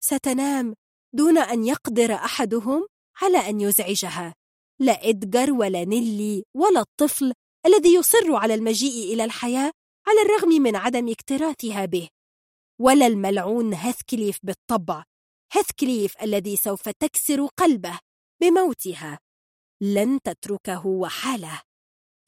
ستنام 0.00 0.74
دون 1.12 1.38
أن 1.38 1.64
يقدر 1.64 2.14
أحدهم 2.14 2.86
على 3.22 3.38
أن 3.38 3.60
يزعجها. 3.60 4.34
لا 4.80 5.08
إدغار 5.08 5.52
ولا 5.52 5.84
نيلي 5.84 6.44
ولا 6.54 6.80
الطفل 6.80 7.32
الذي 7.66 7.94
يصر 7.94 8.34
على 8.34 8.54
المجيء 8.54 9.14
إلى 9.14 9.24
الحياة 9.24 9.72
على 10.06 10.22
الرغم 10.22 10.48
من 10.62 10.76
عدم 10.76 11.08
اكتراثها 11.08 11.84
به. 11.84 12.08
ولا 12.80 13.06
الملعون 13.06 13.74
هثكليف 13.74 14.38
بالطبع. 14.42 15.04
هثكليف 15.52 16.22
الذي 16.22 16.56
سوف 16.56 16.88
تكسر 16.88 17.46
قلبه 17.46 17.98
بموتها. 18.40 19.18
لن 19.82 20.20
تتركه 20.24 20.86
وحاله. 20.86 21.65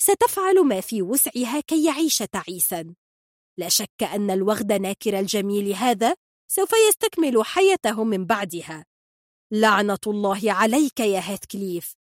ستفعل 0.01 0.65
ما 0.65 0.81
في 0.81 1.03
وسعها 1.03 1.61
كي 1.61 1.85
يعيش 1.85 2.19
تعيسا. 2.19 2.95
لا 3.59 3.69
شك 3.69 4.03
أن 4.03 4.31
الوغد 4.31 4.73
ناكر 4.73 5.19
الجميل 5.19 5.73
هذا 5.73 6.15
سوف 6.51 6.73
يستكمل 6.89 7.45
حياته 7.45 8.05
من 8.05 8.27
بعدها. 8.27 8.85
لعنة 9.53 9.99
الله 10.07 10.53
عليك 10.53 11.01
يا 11.01 11.21
هيثكليف. 11.31 11.95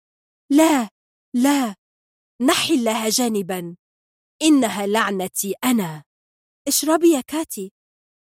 لا 0.50 0.88
لا 1.34 1.74
نحي 2.42 2.74
الله 2.74 3.08
جانبا. 3.08 3.76
إنها 4.42 4.86
لعنتي 4.86 5.54
أنا. 5.64 6.04
اشربي 6.68 7.12
يا 7.12 7.20
كاتي. 7.20 7.72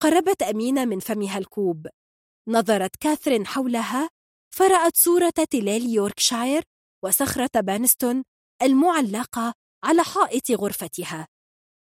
قربت 0.02 0.42
أمينة 0.42 0.84
من 0.84 1.00
فمها 1.00 1.38
الكوب. 1.38 1.86
نظرت 2.48 2.97
كاثرين 2.97 3.47
حولها 3.47 4.10
فرأت 4.55 4.97
صورة 4.97 5.32
تلال 5.50 5.94
يوركشاير 5.94 6.62
وصخرة 7.05 7.60
بانستون 7.60 8.24
المعلقة 8.62 9.55
على 9.84 10.02
حائط 10.05 10.50
غرفتها. 10.50 11.26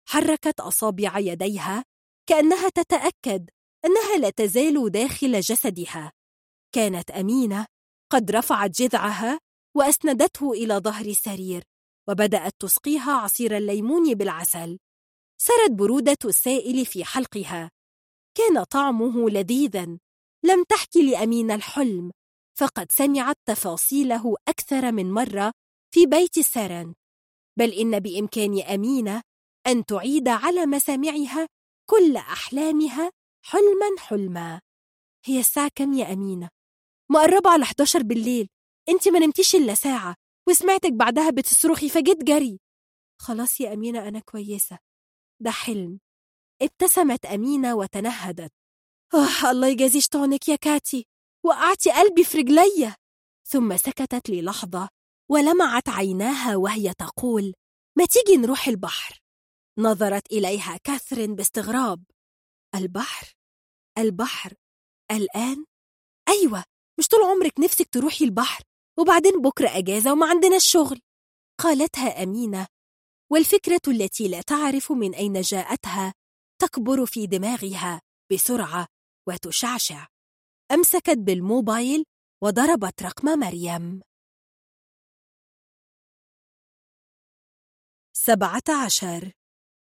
حركت 0.08 0.60
أصابع 0.60 1.18
يديها 1.18 1.84
كأنها 2.28 2.68
تتأكد 2.68 3.50
أنها 3.84 4.16
لا 4.18 4.30
تزال 4.30 4.90
داخل 4.90 5.40
جسدها. 5.40 6.12
كانت 6.72 7.10
أمينة 7.10 7.66
قد 8.12 8.30
رفعت 8.30 8.70
جذعها 8.70 9.40
وأسندته 9.76 10.52
إلى 10.52 10.74
ظهر 10.74 11.06
السرير 11.06 11.62
وبدأت 12.08 12.52
تسقيها 12.58 13.12
عصير 13.12 13.56
الليمون 13.56 14.14
بالعسل. 14.14 14.78
سرت 15.40 15.70
برودة 15.70 16.18
السائل 16.24 16.86
في 16.86 17.04
حلقها. 17.04 17.70
كان 18.36 18.64
طعمه 18.64 19.30
لذيذا. 19.30 19.98
لم 20.44 20.64
تحكي 20.68 21.10
لأمين 21.10 21.50
الحلم 21.50 22.12
فقد 22.58 22.92
سمعت 22.92 23.36
تفاصيله 23.46 24.34
أكثر 24.48 24.92
من 24.92 25.12
مرة 25.12 25.52
في 25.94 26.06
بيت 26.06 26.38
السرن. 26.38 26.94
بل 27.58 27.70
إن 27.72 28.00
بإمكان 28.00 28.62
أمينة 28.62 29.22
أن 29.66 29.84
تعيد 29.84 30.28
على 30.28 30.66
مسامعها 30.66 31.48
كل 31.90 32.16
أحلامها 32.16 33.10
حلما 33.44 33.86
حلما. 33.98 34.60
هي 35.24 35.40
الساعة 35.40 35.70
كم 35.74 35.92
يا 35.92 36.12
أمينة؟ 36.12 36.48
مقربة 37.10 37.50
على 37.50 37.62
11 37.62 38.02
بالليل. 38.02 38.48
أنت 38.88 39.08
ما 39.08 39.18
نمتيش 39.18 39.54
إلا 39.54 39.74
ساعة 39.74 40.14
وسمعتك 40.48 40.92
بعدها 40.92 41.30
بتصرخي 41.30 41.88
فجيت 41.88 42.24
جري. 42.24 42.58
خلاص 43.20 43.60
يا 43.60 43.72
أمينة 43.72 44.08
أنا 44.08 44.20
كويسة. 44.20 44.78
ده 45.40 45.50
حلم. 45.50 46.00
ابتسمت 46.62 47.26
أمينة 47.26 47.74
وتنهدت. 47.74 48.52
آه 49.14 49.50
الله 49.50 49.68
يجازي 49.68 50.00
شطانك 50.00 50.48
يا 50.48 50.56
كاتي. 50.56 51.06
وقعتي 51.44 51.90
قلبي 51.92 52.24
في 52.24 52.38
رجليا. 52.38 52.96
ثم 53.48 53.76
سكتت 53.76 54.30
للحظة 54.30 54.88
ولمعت 55.30 55.88
عيناها 55.88 56.56
وهي 56.56 56.94
تقول 56.94 57.54
ما 57.98 58.04
تيجي 58.06 58.36
نروح 58.36 58.68
البحر؟ 58.68 59.18
نظرت 59.78 60.32
إليها 60.32 60.76
كاثرين 60.84 61.34
باستغراب. 61.34 62.04
البحر؟ 62.74 63.34
البحر؟ 63.98 64.54
الآن؟ 65.10 65.64
أيوة 66.28 66.64
مش 66.98 67.08
طول 67.08 67.22
عمرك 67.22 67.60
نفسك 67.60 67.88
تروحي 67.88 68.24
البحر 68.24 68.62
وبعدين 68.98 69.42
بكرة 69.42 69.78
أجازة 69.78 70.12
وما 70.12 70.26
عندنا 70.30 70.56
الشغل. 70.56 71.00
قالتها 71.60 72.22
أمينة. 72.22 72.66
والفكرة 73.32 73.80
التي 73.88 74.28
لا 74.28 74.42
تعرف 74.42 74.92
من 74.92 75.14
أين 75.14 75.40
جاءتها 75.40 76.14
تكبر 76.60 77.06
في 77.06 77.26
دماغها 77.26 78.00
بسرعة 78.32 78.86
وتشعشع. 79.28 80.06
أمسكت 80.72 81.18
بالموبايل 81.18 82.04
وضربت 82.42 83.02
رقم 83.02 83.38
مريم. 83.38 84.00
سبعة 88.26 88.62
عشر. 88.84 89.32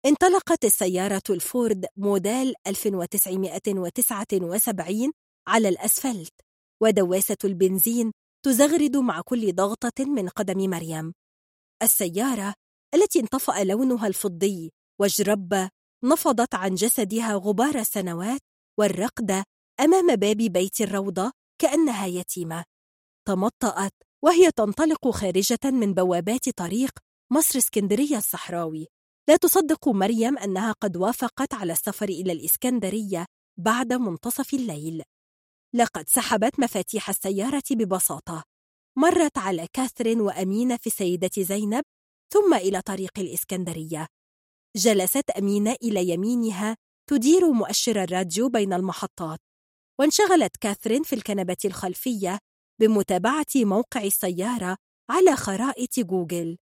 انطلقت 0.07 0.65
السيارة 0.65 1.23
الفورد 1.31 1.87
موديل 1.97 2.55
1979 2.67 5.13
على 5.49 5.69
الأسفلت 5.69 6.33
ودواسة 6.83 7.37
البنزين 7.45 8.13
تزغرد 8.45 8.97
مع 8.97 9.21
كل 9.21 9.55
ضغطة 9.55 10.05
من 10.05 10.29
قدم 10.29 10.71
مريم. 10.71 11.13
السيارة 11.83 12.55
التي 12.95 13.21
انطفأ 13.21 13.65
لونها 13.65 14.07
الفضي 14.07 14.73
واجرب 15.01 15.69
نفضت 16.05 16.55
عن 16.55 16.75
جسدها 16.75 17.35
غبار 17.35 17.79
السنوات 17.79 18.41
والرقد 18.79 19.45
أمام 19.81 20.17
باب 20.17 20.37
بيت 20.37 20.81
الروضة 20.81 21.33
كأنها 21.61 22.07
يتيمة. 22.07 22.65
تمطأت 23.29 23.93
وهي 24.25 24.51
تنطلق 24.51 25.11
خارجة 25.11 25.59
من 25.65 25.95
بوابات 25.95 26.49
طريق 26.49 27.04
مصر 27.33 27.59
اسكندرية 27.59 28.17
الصحراوي. 28.17 28.87
لا 29.29 29.37
تصدق 29.37 29.89
مريم 29.89 30.39
أنها 30.39 30.73
قد 30.73 30.97
وافقت 30.97 31.55
على 31.55 31.73
السفر 31.73 32.09
إلى 32.09 32.33
الإسكندرية 32.33 33.27
بعد 33.59 33.93
منتصف 33.93 34.55
الليل. 34.55 35.03
لقد 35.75 36.09
سحبت 36.09 36.61
مفاتيح 36.61 37.09
السيارة 37.09 37.63
ببساطة. 37.71 38.43
مرت 38.99 39.39
على 39.39 39.67
كاثرين 39.73 40.21
وأمينة 40.21 40.77
في 40.77 40.87
السيدة 40.87 41.31
زينب 41.39 41.85
ثم 42.33 42.55
إلى 42.55 42.81
طريق 42.81 43.19
الإسكندرية. 43.19 44.07
جلست 44.77 45.31
أمينة 45.31 45.77
إلى 45.83 46.09
يمينها 46.09 46.77
تدير 47.11 47.53
مؤشر 47.53 48.03
الراديو 48.03 48.49
بين 48.49 48.73
المحطات. 48.73 49.39
وانشغلت 50.01 50.57
كاثرين 50.57 51.03
في 51.03 51.15
الكنبة 51.15 51.57
الخلفية 51.65 52.39
بمتابعة 52.81 53.47
موقع 53.57 54.03
السيارة 54.03 54.77
على 55.11 55.37
خرائط 55.37 56.01
جوجل. 56.01 56.57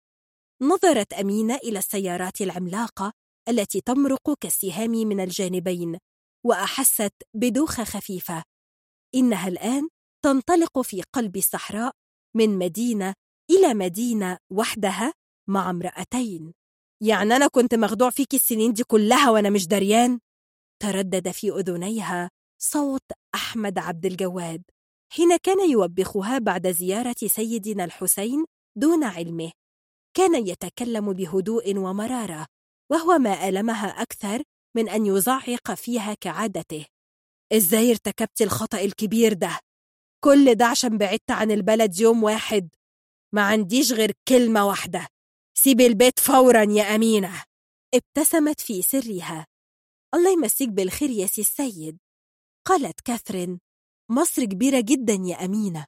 نظرت 0.62 1.12
أمينة 1.12 1.54
إلى 1.56 1.78
السيارات 1.78 2.40
العملاقة 2.40 3.12
التي 3.48 3.80
تمرق 3.80 4.38
كالسهام 4.40 4.90
من 4.90 5.20
الجانبين 5.20 5.98
وأحست 6.46 7.12
بدوخة 7.34 7.84
خفيفة. 7.84 8.42
إنها 9.14 9.48
الآن 9.48 9.88
تنطلق 10.24 10.80
في 10.80 11.02
قلب 11.12 11.36
الصحراء 11.36 11.92
من 12.36 12.58
مدينة 12.58 13.14
إلى 13.50 13.74
مدينة 13.74 14.38
وحدها 14.52 15.12
مع 15.48 15.70
امرأتين. 15.70 16.52
يعني 17.02 17.36
أنا 17.36 17.46
كنت 17.48 17.74
مخدوع 17.74 18.10
فيك 18.10 18.34
السنين 18.34 18.72
دي 18.72 18.84
كلها 18.84 19.30
وأنا 19.30 19.50
مش 19.50 19.66
دريان؟ 19.66 20.20
تردد 20.82 21.30
في 21.30 21.50
أذنيها 21.50 22.30
صوت 22.62 23.04
أحمد 23.34 23.78
عبد 23.78 24.06
الجواد 24.06 24.62
حين 25.12 25.36
كان 25.36 25.70
يوبخها 25.70 26.38
بعد 26.38 26.70
زيارة 26.70 27.16
سيدنا 27.26 27.84
الحسين 27.84 28.44
دون 28.76 29.04
علمه. 29.04 29.52
كان 30.14 30.46
يتكلم 30.46 31.12
بهدوء 31.12 31.76
ومرارة 31.76 32.46
وهو 32.90 33.18
ما 33.18 33.48
ألمها 33.48 34.02
أكثر 34.02 34.42
من 34.76 34.88
أن 34.88 35.06
يزعق 35.06 35.74
فيها 35.74 36.14
كعادته. 36.14 36.86
إزاي 37.52 37.90
ارتكبت 37.90 38.42
الخطأ 38.42 38.80
الكبير 38.80 39.32
ده؟ 39.32 39.58
كل 40.24 40.54
ده 40.54 40.66
عشان 40.66 40.98
بعدت 40.98 41.30
عن 41.30 41.50
البلد 41.50 42.00
يوم 42.00 42.22
واحد. 42.22 42.68
ما 43.34 43.42
عنديش 43.42 43.92
غير 43.92 44.12
كلمة 44.28 44.66
واحدة. 44.66 45.06
سيبي 45.54 45.86
البيت 45.86 46.20
فورا 46.20 46.62
يا 46.62 46.94
أمينة. 46.94 47.44
ابتسمت 47.94 48.60
في 48.60 48.82
سرها. 48.82 49.46
الله 50.14 50.32
يمسيك 50.32 50.68
بالخير 50.68 51.10
يا 51.10 51.26
سي 51.26 51.40
السيد. 51.40 51.98
قالت 52.66 53.00
كاثرين. 53.00 53.60
مصر 54.10 54.44
كبيرة 54.44 54.80
جدا 54.80 55.12
يا 55.12 55.44
أمينة. 55.44 55.86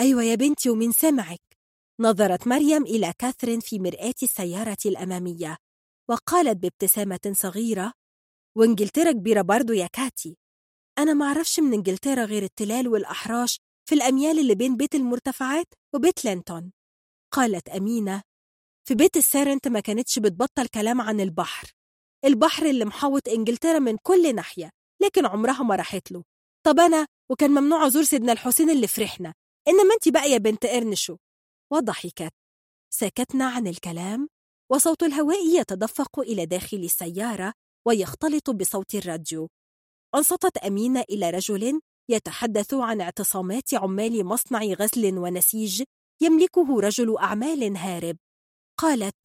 أيوة 0.00 0.22
يا 0.22 0.34
بنتي 0.34 0.70
ومن 0.70 0.92
سمعك. 0.92 1.51
نظرت 2.00 2.46
مريم 2.48 2.82
إلى 2.82 3.12
كاثرين 3.18 3.60
في 3.60 3.78
مرآة 3.78 4.14
السيارة 4.22 4.76
الأمامية 4.86 5.56
وقالت 6.10 6.56
بابتسامة 6.56 7.32
صغيرة 7.32 7.92
وإنجلترا 8.56 9.12
كبيرة 9.12 9.42
برضو 9.42 9.72
يا 9.72 9.86
كاتي. 9.86 10.36
أنا 10.98 11.14
معرفش 11.14 11.60
من 11.60 11.72
إنجلترا 11.72 12.24
غير 12.24 12.42
التلال 12.42 12.88
والأحراش 12.88 13.60
في 13.88 13.94
الأميال 13.94 14.38
اللي 14.38 14.54
بين 14.54 14.76
بيت 14.76 14.94
المرتفعات 14.94 15.66
وبيت 15.94 16.24
لينتون. 16.24 16.72
قالت 17.32 17.68
أمينة 17.68 18.22
في 18.88 18.94
بيت 18.94 19.16
السارنت 19.16 19.68
ما 19.68 19.80
كانتش 19.80 20.18
بتبطل 20.18 20.66
كلام 20.66 21.00
عن 21.00 21.20
البحر. 21.20 21.72
البحر 22.24 22.66
اللي 22.66 22.84
محوط 22.84 23.28
إنجلترا 23.28 23.78
من 23.78 23.96
كل 24.02 24.34
ناحية 24.34 24.70
لكن 25.02 25.26
عمرها 25.26 25.62
ما 25.62 25.76
راحت 25.76 26.12
له. 26.12 26.24
طب 26.66 26.80
أنا 26.80 27.06
وكان 27.30 27.50
ممنوع 27.50 27.86
أزور 27.86 28.02
سيدنا 28.02 28.32
الحسين 28.32 28.70
اللي 28.70 28.86
فرحنا. 28.86 29.34
إنما 29.68 29.94
أنت 29.94 30.08
بقى 30.08 30.30
يا 30.30 30.38
بنت 30.38 30.64
إرنشو 30.64 31.16
وضحكت. 31.72 32.32
سكتنا 32.94 33.44
عن 33.44 33.66
الكلام 33.66 34.28
وصوت 34.72 35.02
الهواء 35.02 35.60
يتدفق 35.60 36.20
إلى 36.20 36.46
داخل 36.46 36.76
السيارة 36.76 37.52
ويختلط 37.86 38.50
بصوت 38.50 38.94
الراديو. 38.94 39.48
أنصتت 40.14 40.56
أمينة 40.56 41.00
إلى 41.00 41.30
رجل 41.30 41.80
يتحدث 42.10 42.74
عن 42.74 43.00
اعتصامات 43.00 43.74
عمال 43.74 44.24
مصنع 44.24 44.62
غزل 44.62 45.18
ونسيج 45.18 45.82
يملكه 46.22 46.80
رجل 46.80 47.18
أعمال 47.18 47.76
هارب. 47.76 48.16
قالت 48.78 49.16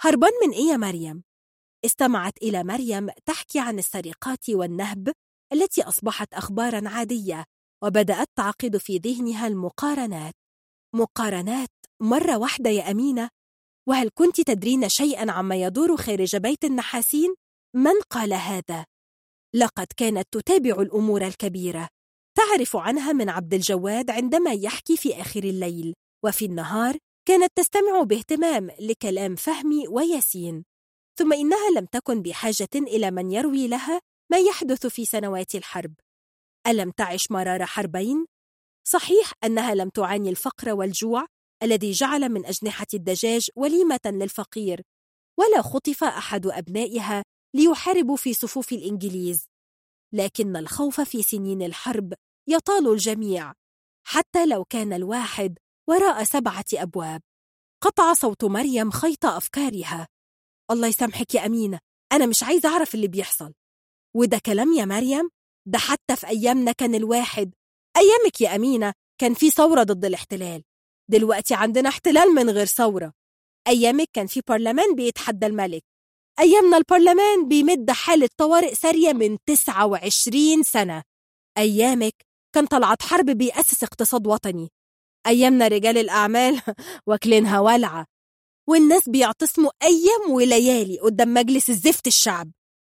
هربان 0.00 0.32
من 0.46 0.52
إيه 0.52 0.70
يا 0.70 0.76
مريم؟ 0.76 1.22
استمعت 1.84 2.38
إلى 2.42 2.64
مريم 2.64 3.08
تحكي 3.24 3.60
عن 3.60 3.78
السرقات 3.78 4.50
والنهب 4.50 5.12
التي 5.52 5.82
أصبحت 5.82 6.34
أخبارا 6.34 6.88
عادية 6.88 7.44
وبدأت 7.84 8.28
تعقد 8.36 8.76
في 8.76 8.96
ذهنها 8.96 9.46
المقارنات. 9.46 10.34
مقارنات 10.94 11.79
مرة 12.02 12.38
واحدة 12.38 12.70
يا 12.70 12.90
أمينة 12.90 13.28
وهل 13.88 14.10
كنت 14.14 14.40
تدرين 14.40 14.88
شيئا 14.88 15.30
عما 15.32 15.56
يدور 15.56 15.96
خارج 15.96 16.36
بيت 16.36 16.64
النحاسين؟ 16.64 17.34
من 17.76 18.00
قال 18.10 18.32
هذا؟ 18.32 18.84
لقد 19.54 19.86
كانت 19.96 20.28
تتابع 20.32 20.82
الأمور 20.82 21.26
الكبيرة 21.26 21.88
تعرف 22.38 22.76
عنها 22.76 23.12
من 23.12 23.28
عبد 23.28 23.54
الجواد 23.54 24.10
عندما 24.10 24.52
يحكي 24.52 24.96
في 24.96 25.20
آخر 25.20 25.44
الليل 25.44 25.94
وفي 26.24 26.44
النهار 26.44 26.96
كانت 27.28 27.52
تستمع 27.56 28.02
باهتمام 28.02 28.70
لكلام 28.80 29.36
فهمي 29.36 29.88
وياسين 29.88 30.64
ثم 31.18 31.32
إنها 31.32 31.70
لم 31.76 31.84
تكن 31.84 32.22
بحاجة 32.22 32.68
إلى 32.74 33.10
من 33.10 33.30
يروي 33.30 33.68
لها 33.68 34.00
ما 34.32 34.38
يحدث 34.38 34.86
في 34.86 35.04
سنوات 35.04 35.54
الحرب 35.54 35.94
ألم 36.66 36.90
تعش 36.90 37.30
مرار 37.30 37.66
حربين؟ 37.66 38.26
صحيح 38.88 39.32
أنها 39.44 39.74
لم 39.74 39.88
تعاني 39.88 40.30
الفقر 40.30 40.72
والجوع 40.74 41.26
الذي 41.62 41.90
جعل 41.90 42.28
من 42.28 42.46
أجنحة 42.46 42.86
الدجاج 42.94 43.48
وليمة 43.56 44.00
للفقير 44.06 44.82
ولا 45.38 45.62
خطف 45.62 46.04
أحد 46.04 46.46
أبنائها 46.46 47.22
ليحاربوا 47.54 48.16
في 48.16 48.34
صفوف 48.34 48.72
الإنجليز. 48.72 49.46
لكن 50.14 50.56
الخوف 50.56 51.00
في 51.00 51.22
سنين 51.22 51.62
الحرب 51.62 52.14
يطال 52.48 52.92
الجميع 52.92 53.52
حتى 54.06 54.46
لو 54.46 54.64
كان 54.64 54.92
الواحد 54.92 55.58
وراء 55.88 56.24
سبعة 56.24 56.64
أبواب. 56.74 57.22
قطع 57.82 58.12
صوت 58.12 58.44
مريم 58.44 58.90
خيط 58.90 59.26
أفكارها. 59.26 60.08
الله 60.70 60.88
يسامحك 60.88 61.34
يا 61.34 61.46
أمينة 61.46 61.78
أنا 62.12 62.26
مش 62.26 62.42
عايزة 62.42 62.68
أعرف 62.68 62.94
اللي 62.94 63.08
بيحصل. 63.08 63.52
وده 64.16 64.38
كلام 64.38 64.72
يا 64.72 64.84
مريم؟ 64.84 65.30
ده 65.66 65.78
حتى 65.78 66.16
في 66.16 66.26
أيامنا 66.26 66.72
كان 66.72 66.94
الواحد. 66.94 67.54
أيامك 67.96 68.40
يا 68.40 68.54
أمينة 68.54 68.92
كان 69.20 69.34
في 69.34 69.50
ثورة 69.50 69.82
ضد 69.82 70.04
الاحتلال. 70.04 70.62
دلوقتي 71.10 71.54
عندنا 71.54 71.88
احتلال 71.88 72.34
من 72.34 72.50
غير 72.50 72.66
ثورة. 72.66 73.12
أيامك 73.68 74.08
كان 74.12 74.26
في 74.26 74.42
برلمان 74.48 74.94
بيتحدى 74.94 75.46
الملك. 75.46 75.84
أيامنا 76.38 76.76
البرلمان 76.76 77.48
بيمد 77.48 77.90
حالة 77.90 78.28
طوارئ 78.36 78.74
سارية 78.74 79.12
من 79.12 79.38
29 79.46 80.62
سنة. 80.62 81.02
أيامك 81.58 82.14
كان 82.54 82.66
طلعت 82.66 83.02
حرب 83.02 83.26
بيأسس 83.26 83.84
اقتصاد 83.84 84.26
وطني. 84.26 84.68
أيامنا 85.26 85.68
رجال 85.68 85.98
الأعمال 85.98 86.62
واكلينها 87.06 87.60
ولعة 87.60 88.06
والناس 88.68 89.08
بيعتصموا 89.08 89.70
أيام 89.82 90.30
وليالي 90.30 90.98
قدام 90.98 91.34
مجلس 91.34 91.70
الزفت 91.70 92.06
الشعب. 92.06 92.50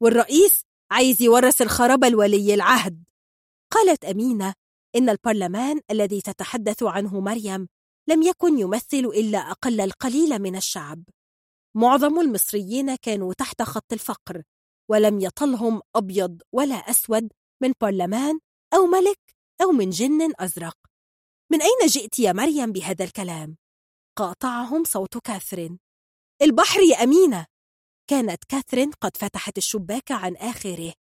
والرئيس 0.02 0.62
عايز 0.90 1.22
يورث 1.22 1.62
الخرابة 1.62 2.08
لولي 2.08 2.54
العهد. 2.54 3.04
قالت 3.72 4.04
أمينة 4.04 4.54
إن 4.96 5.08
البرلمان 5.08 5.80
الذي 5.90 6.20
تتحدث 6.20 6.82
عنه 6.82 7.20
مريم 7.20 7.68
لم 8.08 8.22
يكن 8.22 8.58
يمثل 8.58 9.04
إلا 9.04 9.38
أقل 9.38 9.80
القليل 9.80 10.38
من 10.38 10.56
الشعب. 10.56 11.04
معظم 11.76 12.20
المصريين 12.20 12.94
كانوا 12.96 13.34
تحت 13.34 13.62
خط 13.62 13.92
الفقر 13.92 14.42
ولم 14.90 15.20
يطلهم 15.20 15.82
أبيض 15.96 16.42
ولا 16.52 16.74
أسود 16.74 17.32
من 17.62 17.72
برلمان 17.80 18.38
أو 18.74 18.86
ملك 18.86 19.20
أو 19.62 19.72
من 19.72 19.90
جن 19.90 20.32
أزرق. 20.38 20.76
من 21.52 21.62
أين 21.62 21.86
جئت 21.86 22.18
يا 22.18 22.32
مريم 22.32 22.72
بهذا 22.72 23.04
الكلام؟ 23.04 23.56
قاطعهم 24.18 24.84
صوت 24.84 25.18
كاثرين. 25.18 25.78
البحر 26.42 26.80
يا 26.80 27.02
أمينة. 27.02 27.46
كانت 28.10 28.44
كاثرين 28.44 28.90
قد 28.90 29.16
فتحت 29.16 29.58
الشباك 29.58 30.12
عن 30.12 30.36
آخره. 30.36 30.92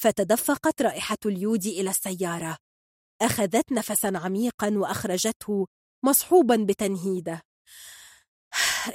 فتدفقت 0.00 0.82
رائحة 0.82 1.18
اليود 1.26 1.66
إلى 1.66 1.90
السيارة. 1.90 2.56
أخذت 3.22 3.72
نفسا 3.72 4.12
عميقا 4.14 4.70
وأخرجته 4.70 5.66
مصحوبا 6.04 6.56
بتنهيده. 6.68 7.42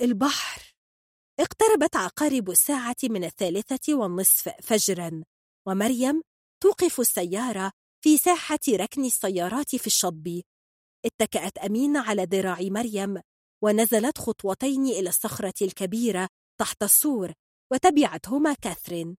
البحر. 0.02 0.76
اقتربت 1.40 1.95
عقارب 1.95 2.50
الساعة 2.50 2.95
من 3.03 3.24
الثالثة 3.24 3.94
والنصف 3.95 4.50
فجرا 4.50 5.24
ومريم 5.68 6.22
توقف 6.64 7.00
السيارة 7.00 7.72
في 8.03 8.18
ساحة 8.18 8.60
ركن 8.69 9.06
السيارات 9.06 9.76
في 9.76 9.88
الشطب 9.88 10.42
اتكأت 11.06 11.58
أمين 11.58 11.98
على 11.98 12.24
ذراع 12.24 12.58
مريم 12.61 13.22
ونزلت 13.64 14.18
خطوتين 14.18 14.86
إلى 14.86 15.10
الصخرة 15.10 15.53
الكبيرة 15.61 16.30
تحت 16.60 16.84
السور 16.84 17.34
وتبعتهما 17.72 18.53
كاثرين. 18.53 19.18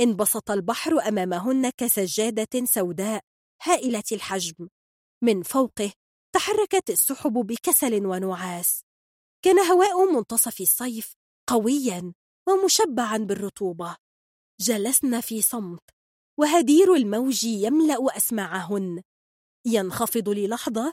انبسط 0.00 0.50
البحر 0.50 1.08
أمامهن 1.08 1.70
كسجادة 1.70 2.64
سوداء 2.64 3.20
هائلة 3.62 4.04
الحجم. 4.12 4.68
من 5.22 5.42
فوقه 5.42 5.92
تحركت 6.38 6.90
السحب 6.90 7.32
بكسل 7.32 8.06
ونعاس. 8.06 8.84
كان 9.44 9.58
هواء 9.58 10.12
منتصف 10.12 10.60
الصيف 10.60 11.12
قويا 11.48 12.12
ومشبعا 12.48 13.16
بالرطوبة. 13.16 13.96
جلسن 14.60 15.20
في 15.20 15.42
صمت 15.42 15.82
وهدير 16.38 16.94
الموج 16.94 17.44
يملأ 17.44 18.16
أسماعهن. 18.16 19.02
ينخفض 19.66 20.28
للحظة 20.28 20.92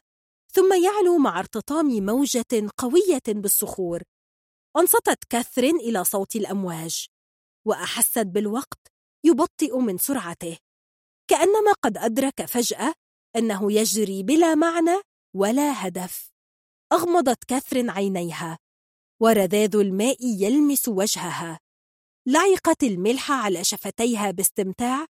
ثم 0.54 0.84
يعلو 0.84 1.18
مع 1.18 1.40
ارتطام 1.40 2.06
موجة 2.06 2.70
قوية 2.78 3.24
بالصخور. 3.28 4.04
أنصتت 4.78 5.24
كاثرين 5.30 5.76
إلى 5.76 6.04
صوت 6.04 6.36
الأمواج 6.36 7.08
وأحست 7.66 8.26
بالوقت 8.26 8.88
يبطئ 9.24 9.78
من 9.78 9.98
سرعته. 9.98 10.58
كأنما 11.28 11.72
قد 11.82 11.98
أدرك 11.98 12.46
فجأة 12.46 12.94
أنه 13.36 13.72
يجري 13.72 14.24
بلا 14.24 14.56
معنى 14.56 15.02
ولا 15.36 15.88
هدف. 15.88 16.32
أغمضت 16.94 17.44
كاثرين 17.44 17.90
عينيها 17.90 18.58
ورذاذ 19.22 19.76
الماء 19.76 20.18
يلمس 20.22 20.88
وجهها. 20.88 21.60
لعقت 22.28 22.84
الملح 22.84 23.32
على 23.32 23.64
شفتيها 23.64 24.32
باستمتاع 24.32 25.06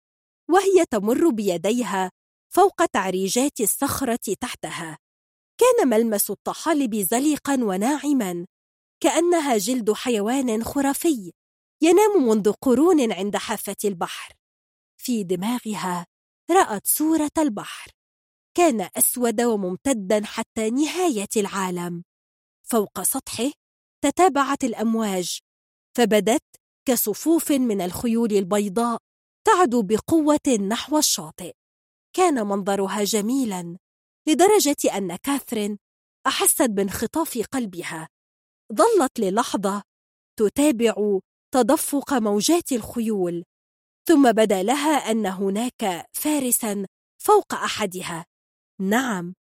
وهي 0.49 0.85
تمر 0.91 1.29
بيديها 1.29 2.11
فوق 2.53 2.85
تعريجات 2.85 3.59
الصخرة 3.59 4.33
تحتها. 4.41 4.97
كان 5.57 5.87
ملمس 5.89 6.31
الطحالب 6.31 6.95
زلقا 6.95 7.57
وناعما 7.63 8.45
كأنها 8.99 9.57
جلد 9.57 9.91
حيوان 9.91 10.63
خرافي 10.63 11.31
ينام 11.81 12.27
منذ 12.27 12.51
قرون 12.51 13.11
عند 13.11 13.37
حافة 13.37 13.75
البحر. 13.85 14.33
في 14.97 15.23
دماغها 15.23 16.05
رأت 16.51 16.87
صورة 16.87 17.31
البحر. 17.37 17.91
كان 18.57 18.89
أسود 18.97 19.41
وممتدا 19.41 20.25
حتى 20.25 20.69
نهاية 20.69 21.29
العالم. 21.37 22.03
فوق 22.69 23.01
سطحه 23.01 23.51
تتابعت 24.03 24.63
الأمواج 24.63 25.39
فبدت 25.97 26.43
كصفوف 26.87 27.51
من 27.51 27.81
الخيول 27.81 28.31
البيضاء 28.31 28.97
تعدو 29.47 29.81
بقوة 29.81 30.67
نحو 30.69 30.97
الشاطئ. 30.97 31.53
كان 32.15 32.47
منظرها 32.47 33.03
جميلا 33.03 33.77
لدرجة 34.27 34.97
أن 34.97 35.15
كاثرين 35.15 35.77
أحست 36.27 36.61
بانخطاف 36.61 37.37
قلبها. 37.51 38.09
ظلت 38.73 39.19
للحظة 39.19 39.83
تتابع 40.39 41.19
تدفق 41.53 42.13
موجات 42.13 42.71
الخيول 42.71 43.43
ثم 44.07 44.31
بدا 44.31 44.63
لها 44.63 45.11
أن 45.11 45.25
هناك 45.25 46.09
فارسا 46.13 46.85
فوق 47.17 47.53
أحدها. 47.53 48.25
نعم. 48.81 49.35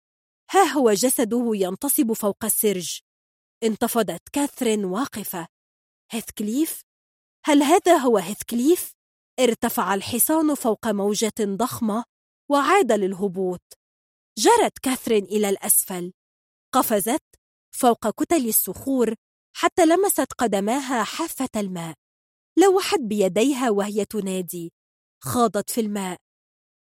ها 0.51 0.65
هو 0.65 0.93
جسده 0.93 1.51
ينتصب 1.55 2.13
فوق 2.13 2.45
السرج. 2.45 3.01
انتفضت 3.63 4.29
كاثرين 4.33 4.85
واقفة. 4.85 5.47
هيثكليف؟ 6.11 6.83
هل 7.45 7.63
هذا 7.63 7.97
هو 7.97 8.19
هيثكليف؟ 8.19 8.93
ارتفع 9.41 9.95
الحصان 9.95 10.55
فوق 10.55 10.87
موجة 10.87 11.33
ضخمة 11.41 12.05
وعاد 12.51 12.93
للهبوط. 12.93 13.63
جرت 14.39 14.79
كاثرين 14.79 15.25
إلى 15.25 15.49
الأسفل. 15.49 16.13
قفزت 16.75 17.25
فوق 17.75 18.09
كتل 18.23 18.49
الصخور 18.49 19.15
حتى 19.57 19.87
لمست 19.87 20.33
قدماها 20.33 21.05
حافة 21.05 21.49
الماء. 21.57 21.95
لوحت 22.59 23.01
بيديها 23.01 23.71
وهي 23.71 24.05
تنادي. 24.05 24.73
خاضت 25.25 25.71
في 25.71 25.81
الماء. 25.81 26.19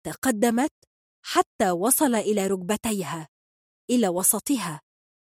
تقدمت 0.07 0.73
حتى 1.31 1.71
وصل 1.71 2.15
إلى 2.15 2.47
ركبتيها 2.47 3.29
إلى 3.91 4.09
وسطها 4.09 4.81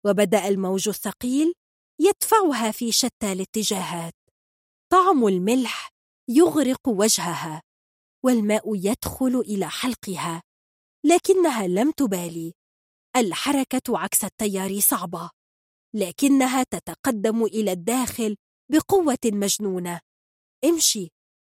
وبدأ 0.06 0.48
الموج 0.48 0.88
الثقيل 0.88 1.54
يدفعها 2.00 2.70
في 2.70 2.92
شتى 2.92 3.32
الاتجاهات. 3.32 4.14
طعم 4.92 5.26
الملح 5.26 5.90
يغرق 6.28 6.88
وجهها 6.88 7.62
والماء 8.24 8.74
يدخل 8.74 9.40
إلى 9.40 9.68
حلقها 9.68 10.42
لكنها 11.04 11.66
لم 11.66 11.90
تبالي. 11.90 12.54
الحركة 13.16 13.98
عكس 13.98 14.24
التيار 14.24 14.80
صعبة 14.80 15.30
لكنها 15.94 16.62
تتقدم 16.62 17.44
إلى 17.44 17.72
الداخل 17.72 18.36
بقوة 18.72 19.18
مجنونة. 19.24 20.00
امشي 20.64 21.08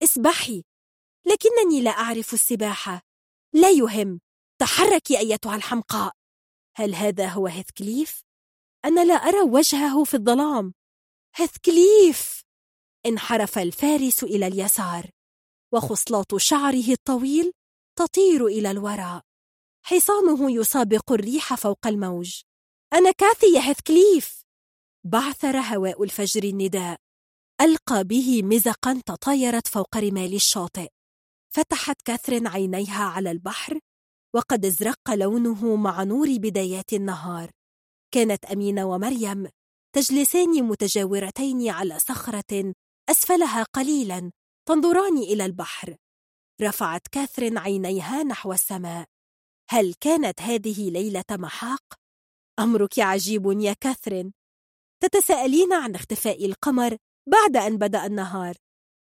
اسبحي 0.04 0.64
لكنني 1.28 1.82
لا 1.82 1.92
أعرف 1.92 2.34
السباحة. 2.34 3.02
لا 3.54 3.70
يهم 3.72 4.20
تحركي 4.66 5.20
أيتها 5.20 5.56
الحمقاء. 5.56 6.14
هل 6.76 6.96
هذا 6.96 7.28
هو 7.28 7.48
هيثكليف؟ 7.48 8.24
أنا 8.86 9.04
لا 9.06 9.14
أرى 9.14 9.42
وجهه 9.42 10.04
في 10.04 10.14
الظلام. 10.14 10.74
هيثكليف! 11.36 12.44
انحرف 13.06 13.58
الفارس 13.58 14.24
إلى 14.24 14.48
اليسار 14.48 15.10
وخصلات 15.74 16.36
شعره 16.38 16.88
الطويل 16.90 17.52
تطير 17.96 18.46
إلى 18.46 18.72
الوراء. 18.72 19.22
حصانه 19.86 20.52
يسابق 20.52 21.12
الريح 21.12 21.56
فوق 21.56 21.88
الموج. 21.88 22.42
أنا 22.94 23.12
كاثي 23.12 23.54
يا 23.56 23.70
هيثكليف! 23.70 24.44
بعثر 25.04 25.58
هواء 25.58 26.04
الفجر 26.04 26.44
النداء. 26.44 26.98
ألقى 27.62 28.04
به 28.04 28.44
مزقا 28.44 29.02
تطايرت 29.06 29.68
فوق 29.68 29.98
رمال 29.98 30.34
الشاطئ. 30.34 30.88
فتحت 31.56 32.02
كاثرين 32.02 32.48
عينيها 32.48 33.04
على 33.04 33.32
البحر 33.32 33.80
وقد 34.36 34.66
ازرق 34.66 35.10
لونه 35.10 35.76
مع 35.76 36.04
نور 36.04 36.28
بدايات 36.38 36.94
النهار. 36.94 37.52
كانت 38.14 38.46
أمينة 38.46 38.86
ومريم 38.86 39.48
تجلسان 39.96 40.64
متجاورتين 40.64 41.70
على 41.70 42.00
صخرة 42.00 42.74
أسفلها 43.10 43.64
قليلا 43.64 44.32
تنظران 44.68 45.18
إلى 45.18 45.46
البحر. 45.46 45.96
رفعت 46.62 47.08
كاثرين 47.08 47.58
عينيها 47.58 48.24
نحو 48.24 48.54
السماء. 48.54 49.06
هل 49.70 49.94
كانت 50.02 50.42
هذه 50.42 50.90
ليلة 50.90 51.24
محاق؟ 51.32 51.84
أمرك 52.60 53.00
عجيب 53.00 53.62
يا 53.62 53.76
كاثرين 53.82 54.34
تتساءلين 55.04 55.74
عن 55.74 55.96
اختفاء 55.96 56.46
القمر 56.46 56.98
بعد 57.30 57.58
أن 57.58 57.78
بدأ 57.78 58.06
النهار. 58.06 58.56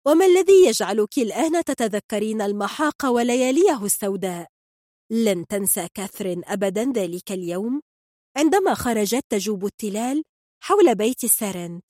وما 0.07 0.25
الذي 0.25 0.65
يجعلك 0.67 1.17
الآن 1.17 1.63
تتذكرين 1.63 2.41
المحاق 2.41 3.05
ولياليه 3.05 3.85
السوداء؟ 3.85 4.60
لن 5.11 5.47
تنسى 5.47 5.87
كاثرين 5.93 6.41
أبدا 6.45 6.91
ذلك 6.91 7.31
اليوم. 7.31 7.81
عندما 8.37 8.73
خرجت 8.73 9.25
تجوب 9.29 9.65
التلال 9.65 10.23
حول 10.63 10.95
بيت 10.95 11.23
السرن. 11.23 11.81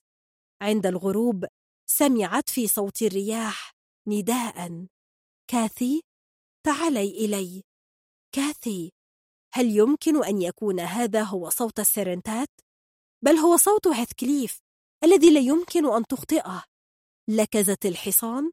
عند 0.62 0.86
الغروب 0.86 1.46
سمعت 1.86 2.50
في 2.50 2.68
صوت 2.68 3.02
الرياح 3.02 3.72
نداء 4.08 4.86
كاثي 5.50 6.02
تعالي 6.66 7.24
إلي. 7.24 7.62
كاثي 8.34 8.92
هل 9.54 9.76
يمكن 9.76 10.24
أن 10.24 10.42
يكون 10.42 10.80
هذا 10.80 11.22
هو 11.22 11.48
صوت 11.48 11.80
السرنتات؟ 11.80 12.48
بل 13.24 13.36
هو 13.36 13.56
صوت 13.56 13.86
هيثكليف 13.86 14.60
الذي 15.04 15.34
لا 15.34 15.40
يمكن 15.40 15.86
أن 15.86 16.06
تخطئه. 16.06 16.64
لكزت 17.30 17.86
الحصان 17.86 18.50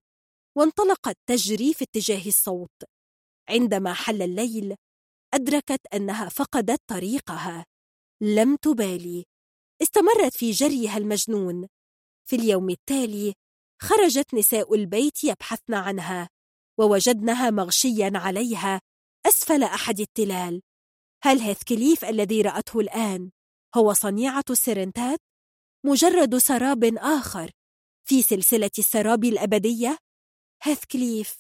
وانطلقت 0.57 1.17
تجري 1.30 1.73
في 1.73 1.83
اتجاه 1.83 2.27
الصوت. 2.27 2.99
عندما 3.50 3.94
حل 3.94 4.22
الليل 4.22 4.76
أدركت 5.34 5.82
أنها 5.94 6.30
فقدت 6.30 6.82
طريقها 6.88 7.66
لم 8.22 8.56
تبالي 8.56 9.26
استمرت 9.82 10.34
في 10.34 10.52
جريها 10.52 10.98
المجنون 10.98 11.68
في 12.30 12.36
اليوم 12.36 12.69
التالي 12.69 13.34
خرجت 13.82 14.34
نساء 14.34 14.76
البيت 14.76 15.24
يبحثن 15.24 15.74
عنها 15.74 16.30
ووجدنها 16.80 17.50
مغشيا 17.50 18.11
عليها 18.16 18.82
أسفل 19.26 19.64
أحد 19.64 20.00
التلال 20.00 20.61
هل 21.24 21.40
هيثكليف 21.40 22.06
الذي 22.06 22.42
رأته 22.42 22.80
الآن 22.80 23.32
هو 23.78 23.94
صنيعة 23.94 24.44
السرنتات؟ 24.50 25.19
مجرد 25.86 26.38
سراب 26.38 26.84
آخر 26.98 27.52
في 28.08 28.22
سلسلة 28.22 28.72
السراب 28.80 29.24
الأبدية؟ 29.24 29.98
هيثكليف 30.64 31.40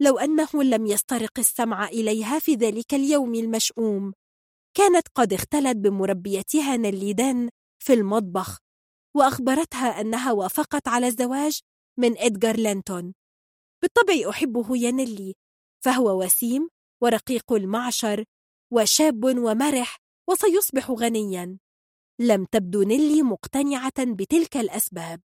لو 0.00 0.18
أنه 0.18 0.48
لم 0.54 0.86
يسترق 0.86 1.38
السمع 1.38 1.88
إليها 1.88 2.38
في 2.38 2.54
ذلك 2.54 2.94
اليوم 2.94 3.34
المشؤوم. 3.34 4.12
كانت 4.76 5.08
قد 5.14 5.32
اختلت 5.32 5.76
بمربيتها 5.76 6.76
نليدان 6.76 7.48
في 7.78 7.92
المطبخ 7.92 8.58
وأخبرتها 9.16 10.00
أنها 10.00 10.32
وافقت 10.32 10.88
على 10.88 11.06
الزواج 11.06 11.60
من 11.98 12.18
إدغار 12.18 12.56
لينتون 12.56 13.14
بالطبع 13.82 14.30
أحبه 14.30 14.76
يا 14.76 14.90
نيلي 14.90 15.34
فهو 15.84 16.22
وسيم 16.24 16.68
ورقيق 17.02 17.52
المعشر 17.52 18.24
وشاب 18.72 19.24
ومرح 19.24 19.96
وسيصبح 20.28 20.90
غنيا. 20.90 21.58
لم 22.20 22.44
تبدو 22.44 22.82
نيلي 22.82 23.22
مقتنعة 23.22 23.92
بتلك 23.98 24.56
الأسباب 24.56 25.20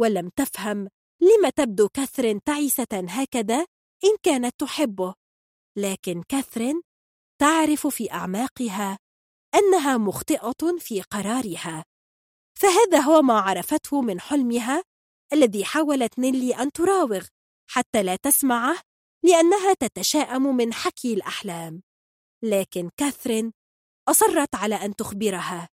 ولم 0.00 0.28
تفهم 0.28 0.88
لم 1.20 1.48
تبدو 1.56 1.88
كاثرين 1.88 2.42
تعيسة 2.42 2.86
هكذا 2.92 3.66
إن 4.04 4.16
كانت 4.22 4.60
تحبه. 4.60 5.14
لكن 5.78 6.22
كاثرين 6.22 6.82
تعرف 7.40 7.86
في 7.86 8.12
أعماقها 8.12 8.98
أنها 9.54 9.96
مخطئة 9.96 10.78
في 10.78 11.02
قرارها. 11.02 11.84
فهذا 12.58 13.00
هو 13.00 13.22
ما 13.22 13.40
عرفته 13.40 14.00
من 14.00 14.20
حلمها 14.20 14.82
الذي 15.32 15.64
حاولت 15.64 16.18
نيلي 16.18 16.54
أن 16.54 16.72
تراوغ 16.72 17.26
حتى 17.70 18.02
لا 18.02 18.16
تسمعه 18.16 18.80
لأنها 19.24 19.74
تتشائم 19.74 20.56
من 20.56 20.72
حكي 20.72 21.14
الأحلام. 21.14 21.82
لكن 22.42 22.90
كاثرين 22.96 23.52
أصرت 24.08 24.54
على 24.54 24.74
أن 24.74 24.96
تخبرها. 24.96 25.68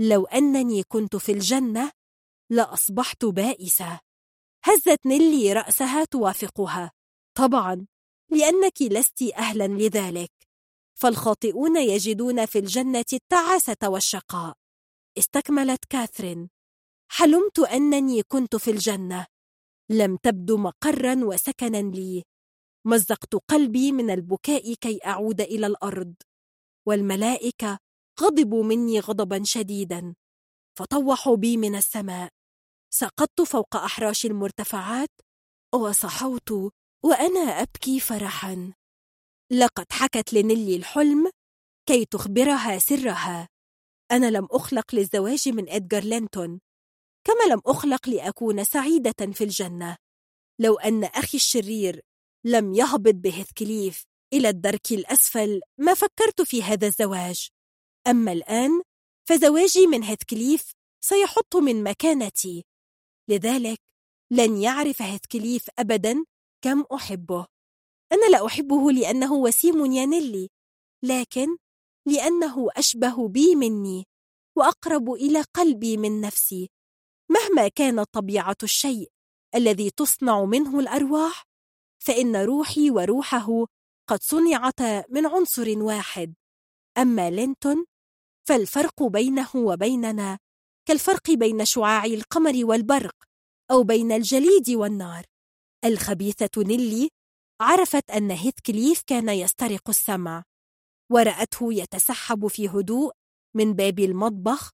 لو 0.00 0.24
أنني 0.24 0.82
كنت 0.82 1.16
في 1.16 1.32
الجنة 1.32 1.92
لأصبحت 2.50 3.24
بائسة. 3.24 4.00
هزت 4.64 5.06
نيلي 5.06 5.52
رأسها 5.52 6.04
توافقها. 6.04 6.95
طبعا 7.36 7.86
لأنك 8.30 8.82
لست 8.82 9.22
أهلا 9.22 9.68
لذلك. 9.68 10.32
فالخاطئون 10.94 11.76
يجدون 11.76 12.46
في 12.46 12.58
الجنة 12.58 13.04
التعاسة 13.12 13.76
والشقاء. 13.84 14.54
استكملت 15.18 15.84
كاثرين. 15.84 16.50
حلمت 17.10 17.58
أنني 17.58 18.22
كنت 18.22 18.56
في 18.56 18.70
الجنة. 18.70 19.26
لم 19.90 20.16
تبدو 20.16 20.56
مقرا 20.56 21.24
وسكنا 21.24 21.76
لي. 21.76 22.22
مزقت 22.86 23.34
قلبي 23.34 23.92
من 23.92 24.10
البكاء 24.10 24.74
كي 24.74 25.00
أعود 25.06 25.40
إلى 25.40 25.66
الأرض. 25.66 26.14
والملائكة 26.86 27.78
غضبوا 28.20 28.64
مني 28.64 29.00
غضبا 29.00 29.42
شديدا. 29.44 30.14
فطوحوا 30.78 31.36
بي 31.36 31.56
من 31.56 31.76
السماء. 31.76 32.30
سقطت 32.90 33.40
فوق 33.40 33.76
أحراش 33.76 34.26
المرتفعات. 34.26 35.10
وصحوت 35.74 36.72
وأنا 37.06 37.40
أبكي 37.40 38.00
فرحا. 38.00 38.72
لقد 39.52 39.92
حكت 39.92 40.32
لنيلي 40.32 40.76
الحلم 40.76 41.30
كي 41.88 42.04
تخبرها 42.04 42.78
سرها. 42.78 43.48
أنا 44.10 44.30
لم 44.30 44.48
أخلق 44.50 44.94
للزواج 44.94 45.48
من 45.48 45.68
إدغار 45.68 46.04
لينتون 46.04 46.60
كما 47.26 47.52
لم 47.54 47.60
أخلق 47.66 48.08
لأكون 48.08 48.64
سعيدة 48.64 49.32
في 49.32 49.44
الجنة. 49.44 49.96
لو 50.60 50.74
أن 50.78 51.04
أخي 51.04 51.36
الشرير 51.36 52.00
لم 52.44 52.74
يهبط 52.74 53.14
بهثكليف 53.14 54.04
إلى 54.32 54.48
الدرك 54.48 54.92
الأسفل 54.92 55.60
ما 55.78 55.94
فكرت 55.94 56.42
في 56.42 56.62
هذا 56.62 56.86
الزواج. 56.86 57.48
أما 58.06 58.32
الآن 58.32 58.82
فزواجي 59.28 59.86
من 59.86 60.04
هثكليف 60.04 60.72
سيحط 61.00 61.56
من 61.56 61.82
مكانتي. 61.82 62.64
لذلك 63.28 63.78
لن 64.30 64.56
يعرف 64.56 65.02
هثكليف 65.02 65.66
أبدا 65.78 66.24
كم 66.66 66.84
أحبه. 66.94 67.46
أنا 68.12 68.26
لا 68.30 68.46
أحبه 68.46 68.92
لأنه 68.92 69.32
وسيم 69.32 69.92
يا 69.92 70.06
نيلي 70.06 70.48
لكن 71.04 71.56
لأنه 72.06 72.68
أشبه 72.76 73.28
بي 73.28 73.54
مني 73.54 74.04
وأقرب 74.56 75.12
إلى 75.12 75.42
قلبي 75.42 75.96
من 75.96 76.20
نفسي. 76.20 76.70
مهما 77.30 77.68
كانت 77.68 78.08
طبيعة 78.12 78.56
الشيء 78.62 79.10
الذي 79.54 79.90
تصنع 79.90 80.44
منه 80.44 80.80
الأرواح 80.80 81.44
فإن 81.98 82.36
روحي 82.36 82.90
وروحه 82.90 83.66
قد 84.08 84.22
صنعتا 84.22 85.04
من 85.08 85.26
عنصر 85.26 85.78
واحد. 85.78 86.34
أما 86.98 87.30
لينتون 87.30 87.86
فالفرق 88.48 89.02
بينه 89.02 89.50
وبيننا 89.54 90.38
كالفرق 90.88 91.30
بين 91.30 91.64
شعاع 91.64 92.04
القمر 92.04 92.64
والبرق 92.64 93.16
أو 93.70 93.82
بين 93.82 94.12
الجليد 94.12 94.70
والنار. 94.70 95.35
الخبيثة 95.84 96.50
نيلي 96.62 97.08
عرفت 97.60 98.10
أن 98.10 98.30
هيثكليف 98.30 99.02
كان 99.06 99.28
يسترق 99.28 99.88
السمع 99.88 100.42
ورأته 101.12 101.72
يتسحب 101.72 102.46
في 102.46 102.68
هدوء 102.68 103.12
من 103.56 103.72
باب 103.72 103.98
المطبخ 103.98 104.70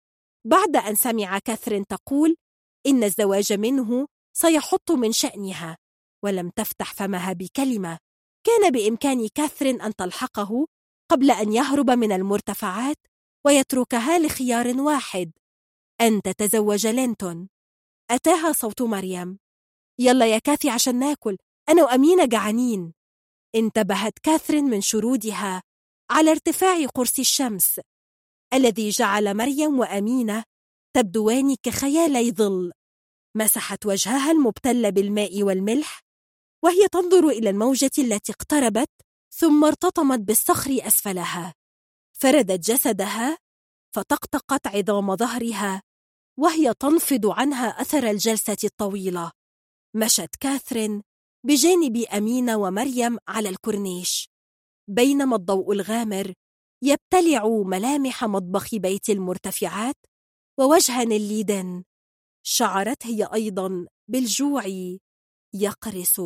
بعد 0.47 0.77
أن 0.77 0.95
سمع 0.95 1.39
كاثرين 1.39 1.87
تقول 1.87 2.37
إن 2.87 3.05
الزواج 3.05 3.53
منه 3.53 4.07
سيحط 4.37 4.91
من 4.91 5.13
شأنها 5.13 5.77
ولم 6.25 6.51
تفتح 6.51 6.95
فمها 6.95 7.33
بكلمة. 7.33 7.99
كان 8.47 8.71
بإمكان 8.71 9.29
كاثرين 9.29 9.81
أن 9.81 9.95
تلحقه 9.95 10.67
قبل 11.11 11.31
أن 11.31 11.53
يهرب 11.53 11.91
من 11.91 12.13
المرتفعات 12.13 12.97
ويتركها 13.47 14.19
لخيار 14.19 14.81
واحد. 14.81 15.33
أن 16.01 16.23
تتزوج 16.23 16.87
لينتون. 16.87 17.49
أتاها 18.11 18.53
صوت 18.53 18.83
مريم. 18.83 19.39
يلا 19.99 20.27
يا 20.27 20.39
كاثي 20.39 20.71
عشان 20.71 20.99
ناكل. 20.99 21.37
أنا 21.69 21.83
وأمينة 21.83 22.25
جعانين. 22.25 22.93
انتبهت 23.55 24.19
كاثرين 24.19 24.65
من 24.65 24.81
شرودها 24.81 25.62
على 26.11 26.31
ارتفاع 26.31 26.87
قرص 26.87 27.19
الشمس 27.19 27.81
الذي 28.55 28.89
جعل 28.89 29.37
مريم 29.37 29.79
وأمينة 29.79 30.45
تبدوان 30.97 31.57
كخيالي 31.62 32.33
ظل 32.33 32.73
مسحت 33.37 33.87
وجهها 33.87 34.31
المبتل 34.31 34.93
بالماء 34.93 35.43
والملح 35.43 36.01
وهي 36.65 36.89
تنظر 36.93 37.29
إلى 37.29 37.51
الموجة 37.51 37.91
التي 37.99 38.33
اقتربت 38.33 38.91
ثم 39.31 39.65
ارتطمت 39.65 40.19
بالصخر 40.19 40.79
أسفلها. 40.81 41.55
فردت 42.12 42.71
جسدها 42.71 43.39
فطقطقت 43.95 44.67
عظام 44.67 45.17
ظهرها 45.17 45.83
وهي 46.39 46.75
تنفض 46.75 47.27
عنها 47.27 47.67
أثر 47.67 48.11
الجلسة 48.11 48.57
الطويلة. 48.65 49.33
مشت 49.95 50.37
كاثرين 50.41 51.03
بجانب 51.47 51.97
أمينة 51.97 52.57
ومريم 52.57 53.19
على 53.29 53.49
الكورنيش. 53.49 54.29
بينما 54.89 55.37
الضوء 55.37 55.73
الغامر 55.73 56.33
يبتلع 56.83 57.47
ملامح 57.47 58.25
مطبخ 58.25 58.75
بيت 58.75 59.11
المرتفعات 59.11 59.97
ووجه 60.61 61.03
الليدن 61.03 61.85
شعرت 62.47 63.07
هي 63.07 63.25
أيضا 63.35 63.87
بالجوع 64.09 64.62
يقرص 65.55 66.21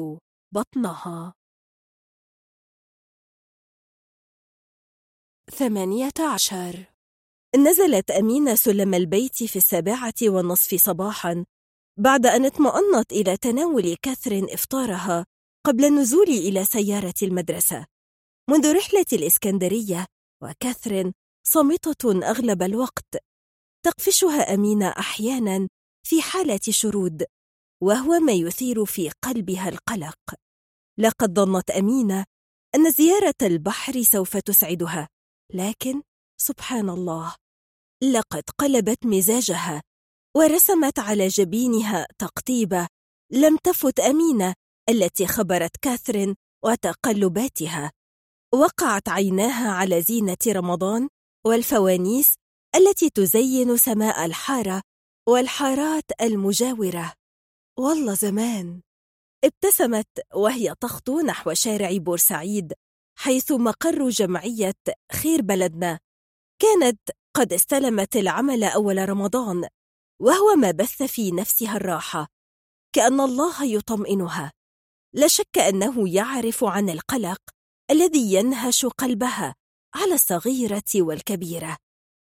بطنها. 0.55 1.35
ثمانية 5.51 6.13
عشر. 6.35 6.93
نزلت 7.57 8.11
أمينة 8.11 8.55
سلم 8.55 8.95
البيت 8.95 9.43
في 9.43 9.57
السابعة 9.57 10.15
والنصف 10.23 10.75
صباحا 10.75 11.47
بعد 11.99 12.27
أن 12.27 12.45
اطمأنت 12.45 13.13
إلى 13.13 13.37
تناول 13.37 13.97
كاثرين 14.03 14.51
إفطارها 14.51 15.27
قبل 15.67 15.85
النزول 15.85 16.29
إلى 16.29 16.65
سيارة 16.65 17.15
المدرسة. 17.23 17.87
منذ 18.51 18.77
رحلة 18.77 19.07
الإسكندرية 19.13 20.07
وكاثرين 20.43 21.13
صامتة 21.47 22.31
أغلب 22.31 22.63
الوقت 22.63 23.17
تقفشها 23.85 24.55
أمينة 24.55 24.89
أحيانا 24.89 25.69
في 26.07 26.23
حالة 26.23 26.61
شرود 26.71 27.25
وهو 27.83 28.19
ما 28.19 28.33
يثير 28.33 28.85
في 28.85 29.11
قلبها 29.25 29.69
القلق. 29.69 30.35
لقد 30.99 31.41
ظنت 31.41 31.71
أمينة 31.71 32.25
أن 32.75 32.91
زيارة 32.91 33.35
البحر 33.43 34.03
سوف 34.03 34.37
تسعدها 34.37 35.09
لكن 35.55 36.03
سبحان 36.41 36.91
الله 36.91 37.35
لقد 38.03 38.43
قلبت 38.59 39.07
مزاجها 39.07 39.83
ورسمت 40.37 40.99
على 40.99 41.29
جبينها 41.29 42.07
تقطيبة 42.19 42.89
لم 43.33 43.57
تفت 43.57 44.01
أمينة 44.01 44.55
التي 44.89 45.27
خبرت 45.27 45.77
كاثرين 45.77 46.35
وتقلباتها. 46.65 47.93
وقعت 48.55 49.09
عيناها 49.09 49.71
على 49.73 50.03
زينة 50.03 50.37
رمضان 50.47 51.09
والفوانيس 51.47 52.35
التي 52.77 53.11
تزين 53.11 53.77
سماء 53.77 54.25
الحارة 54.25 54.83
والحارات 55.29 56.05
المجاورة. 56.21 57.13
والله 57.79 58.15
زمان. 58.15 58.81
ابتسمت 59.45 60.09
وهي 60.35 60.75
تخطو 60.81 61.21
نحو 61.21 61.55
شارع 61.55 61.97
بورسعيد 61.97 62.73
حيث 63.19 63.53
مقر 63.53 64.09
جمعية 64.09 64.75
خير 65.13 65.43
بلدنا. 65.43 65.99
كانت 66.63 67.01
قد 67.37 67.53
استلمت 67.53 68.17
العمل 68.17 68.65
أول 68.65 69.09
رمضان 69.09 69.69
وهو 70.21 70.57
ما 70.57 70.71
بث 70.71 71.03
في 71.03 71.31
نفسها 71.31 71.77
الراحة. 71.77 72.29
كأن 72.93 73.21
الله 73.21 73.65
يطمئنها. 73.65 74.53
لا 75.15 75.29
شك 75.29 75.59
أنه 75.59 76.09
يعرف 76.15 76.65
عن 76.65 76.91
القلق 76.91 77.41
الذي 77.91 78.33
ينهش 78.33 78.87
قلبها 78.87 79.55
على 79.95 80.15
الصغيرة 80.15 80.83
والكبيرة. 80.97 81.77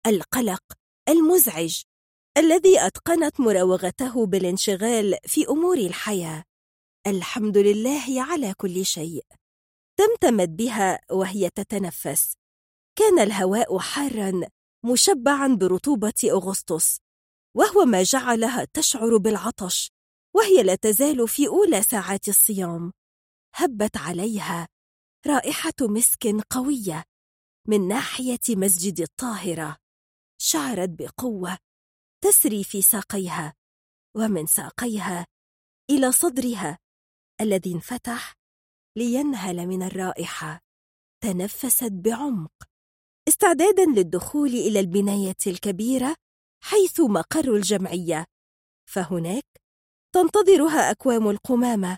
القلق 0.08 0.64
المزعج 1.10 1.82
الذي 2.38 2.86
أتقنت 2.86 3.40
مراوغته 3.40 4.26
بالانشغال 4.26 5.18
في 5.26 5.48
أمور 5.50 5.78
الحياة. 5.78 6.44
الحمد 7.08 7.58
لله 7.58 8.22
على 8.22 8.54
كل 8.54 8.86
شيء. 8.86 9.26
تمتمت 9.98 10.50
بها 10.50 11.00
وهي 11.12 11.50
تتنفس. 11.50 12.34
كان 12.96 13.20
الهواء 13.20 13.78
حارا 13.80 14.42
مشبعا 14.86 15.48
برطوبة 15.48 16.14
أغسطس. 16.26 17.00
وهو 17.58 17.86
ما 17.86 18.04
جعلها 18.04 18.66
تشعر 18.74 19.18
بالعطش 19.18 19.92
وهي 20.36 20.64
لا 20.64 20.76
تزال 20.76 21.28
في 21.28 21.48
أولى 21.48 21.84
ساعات 21.84 22.28
الصيام. 22.28 22.92
هبت 23.56 23.98
عليها 23.98 24.68
رائحة 25.28 25.74
مسك 25.82 26.28
قوية 26.50 27.04
من 27.68 27.88
ناحية 27.88 28.40
مسجد 28.50 29.00
الطاهرة 29.02 29.78
شعرت 30.42 30.90
بقوة 30.90 31.58
تسري 32.24 32.64
في 32.64 32.82
ساقيها 32.82 33.54
ومن 34.18 34.46
ساقيها 34.46 35.26
إلى 35.90 36.12
صدرها 36.12 36.78
الذي 37.42 37.74
انفتح 37.74 38.34
لينهل 38.98 39.68
من 39.68 39.84
الرائحة. 39.84 40.60
تنفست 41.24 41.92
بعمق 41.92 42.52
استعدادا 43.28 43.86
للدخول 43.86 44.50
إلى 44.50 44.80
البناية 44.80 45.38
الكبيرة 45.48 46.16
حيث 46.64 47.00
مقر 47.00 47.56
الجمعية. 47.56 48.26
فهناك 48.90 49.46
تنتظرها 50.14 50.92
أكوام 50.92 51.30
القمامة 51.30 51.98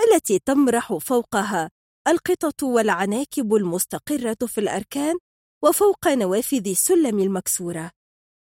التي 0.00 0.38
تمرح 0.38 0.94
فوقها 0.94 1.70
القطط 2.08 2.62
والعناكب 2.62 3.54
المستقرة 3.54 4.46
في 4.46 4.58
الأركان 4.58 5.18
وفوق 5.64 6.08
نوافذ 6.08 6.68
السلم 6.68 7.18
المكسورة. 7.18 7.90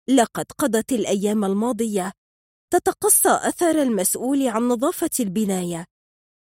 لقد 0.08 0.46
قضت 0.58 0.92
الأيام 0.92 1.44
الماضية 1.44 2.12
تتقصى 2.72 3.28
أثر 3.28 3.82
المسؤول 3.82 4.48
عن 4.48 4.62
نظافة 4.62 5.10
البناية. 5.20 5.84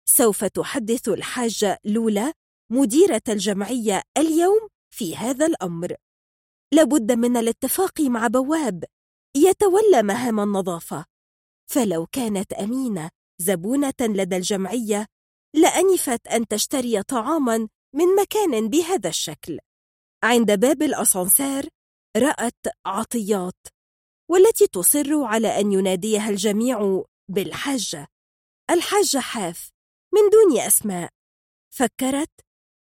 سوف 0.05 0.45
تحدث 0.45 1.09
الحاجة 1.09 1.79
لولا 1.85 2.33
مديرة 2.71 3.21
الجمعية 3.29 4.01
اليوم 4.17 4.67
في 4.95 5.15
هذا 5.15 5.45
الأمر. 5.45 5.95
لابد 6.73 7.11
من 7.11 7.37
الاتفاق 7.37 8.01
مع 8.01 8.27
بواب 8.27 8.83
يتولى 9.37 10.03
مهام 10.03 10.39
النظافة. 10.39 11.05
فلو 11.71 12.05
كانت 12.05 12.53
أمينة 12.53 13.09
زبونة 13.41 13.93
لدى 14.01 14.37
الجمعية 14.37 15.07
لأنفت 15.55 16.27
أن 16.27 16.47
تشتري 16.47 17.03
طعاما 17.03 17.67
من 17.95 18.15
مكان 18.21 18.69
بهذا 18.69 19.09
الشكل. 19.09 19.59
عند 20.23 20.59
باب 20.59 20.81
الأسانسير 20.81 21.69
رأت 22.17 22.67
عطيات 22.85 23.67
والتي 24.29 24.67
تصر 24.67 25.23
على 25.23 25.59
أن 25.59 25.71
يناديها 25.71 26.29
الجميع 26.29 27.03
بالحاجة. 27.29 28.07
الحاجة 28.69 29.17
حاف 29.19 29.69
من 30.13 30.29
دون 30.29 30.61
أسماء. 30.61 31.09
فكرت 31.75 32.31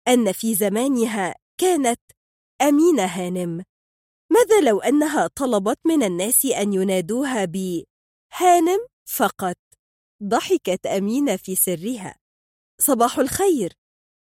أن 0.09 0.33
في 0.33 0.55
زمانها 0.55 1.35
كانت 1.61 2.01
أمينة 2.63 3.05
هانم. 3.05 3.65
ماذا 4.33 4.61
لو 4.61 4.81
أنها 4.81 5.27
طلبت 5.27 5.79
من 5.87 6.03
الناس 6.03 6.45
أن 6.45 6.73
ينادوها 6.73 7.45
ب 7.45 7.85
هانم 8.37 8.87
فقط؟ 9.05 9.57
ضحكت 10.23 10.87
أمينة 10.87 11.37
في 11.37 11.55
سرها. 11.55 12.17
صباح 12.81 13.19
الخير 13.19 13.73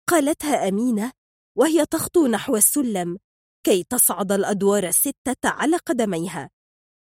قالتها 0.09 0.69
أمينة 0.69 1.13
وهي 1.59 1.87
تخطو 1.87 2.27
نحو 2.27 2.57
السلم 2.57 3.19
كي 3.67 3.85
تصعد 3.85 4.33
الأدوار 4.33 4.89
الستة 4.89 5.49
على 5.49 5.77
قدميها. 5.77 6.51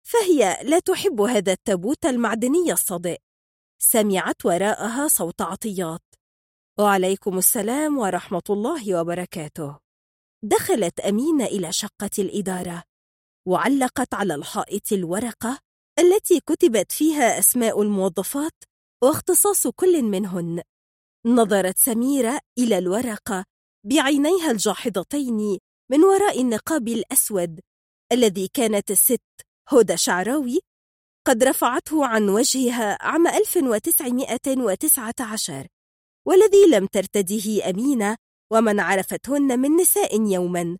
فهي 0.07 0.59
لا 0.63 0.79
تحب 0.79 1.21
هذا 1.21 1.51
التابوت 1.51 2.05
المعدني 2.05 2.73
الصدئ 2.73 3.17
سمعت 3.81 4.45
وراءها 4.45 5.07
صوت 5.07 5.41
عطيات. 5.41 6.03
وعليكم 6.79 7.37
السلام 7.37 7.97
ورحمة 7.97 8.43
الله 8.49 9.01
وبركاته. 9.01 9.79
دخلت 10.43 10.99
أمينة 10.99 11.45
إلى 11.45 11.71
شقة 11.71 12.09
الإدارة. 12.19 12.88
وعلقت 13.49 14.13
على 14.13 14.35
الحائط 14.35 14.93
الورقة 14.93 15.59
التي 15.99 16.39
كتبت 16.39 16.91
فيها 16.91 17.39
أسماء 17.39 17.81
الموظفات 17.81 18.53
واختصاص 19.03 19.67
كل 19.67 20.03
منهن. 20.03 20.61
نظرت 21.25 21.77
سميرة 21.77 22.39
إلى 22.57 22.77
الورقة 22.77 23.45
بعينيها 23.85 24.51
الجاحظتين 24.51 25.59
من 25.91 26.03
وراء 26.03 26.41
النقاب 26.41 26.87
الأسود 26.87 27.59
الذي 28.11 28.47
كانت 28.53 28.91
الست 28.91 29.21
هدى 29.69 29.97
شعراوي 29.97 30.59
قد 31.27 31.43
رفعته 31.43 32.05
عن 32.05 32.29
وجهها 32.29 32.97
عام 33.01 33.27
1919 33.27 35.67
والذي 36.27 36.65
لم 36.71 36.85
ترتديه 36.85 37.69
أمينة 37.69 38.15
ومن 38.51 38.79
عرفتهن 38.79 39.59
من 39.59 39.75
نساء 39.75 40.21
يوما. 40.21 40.77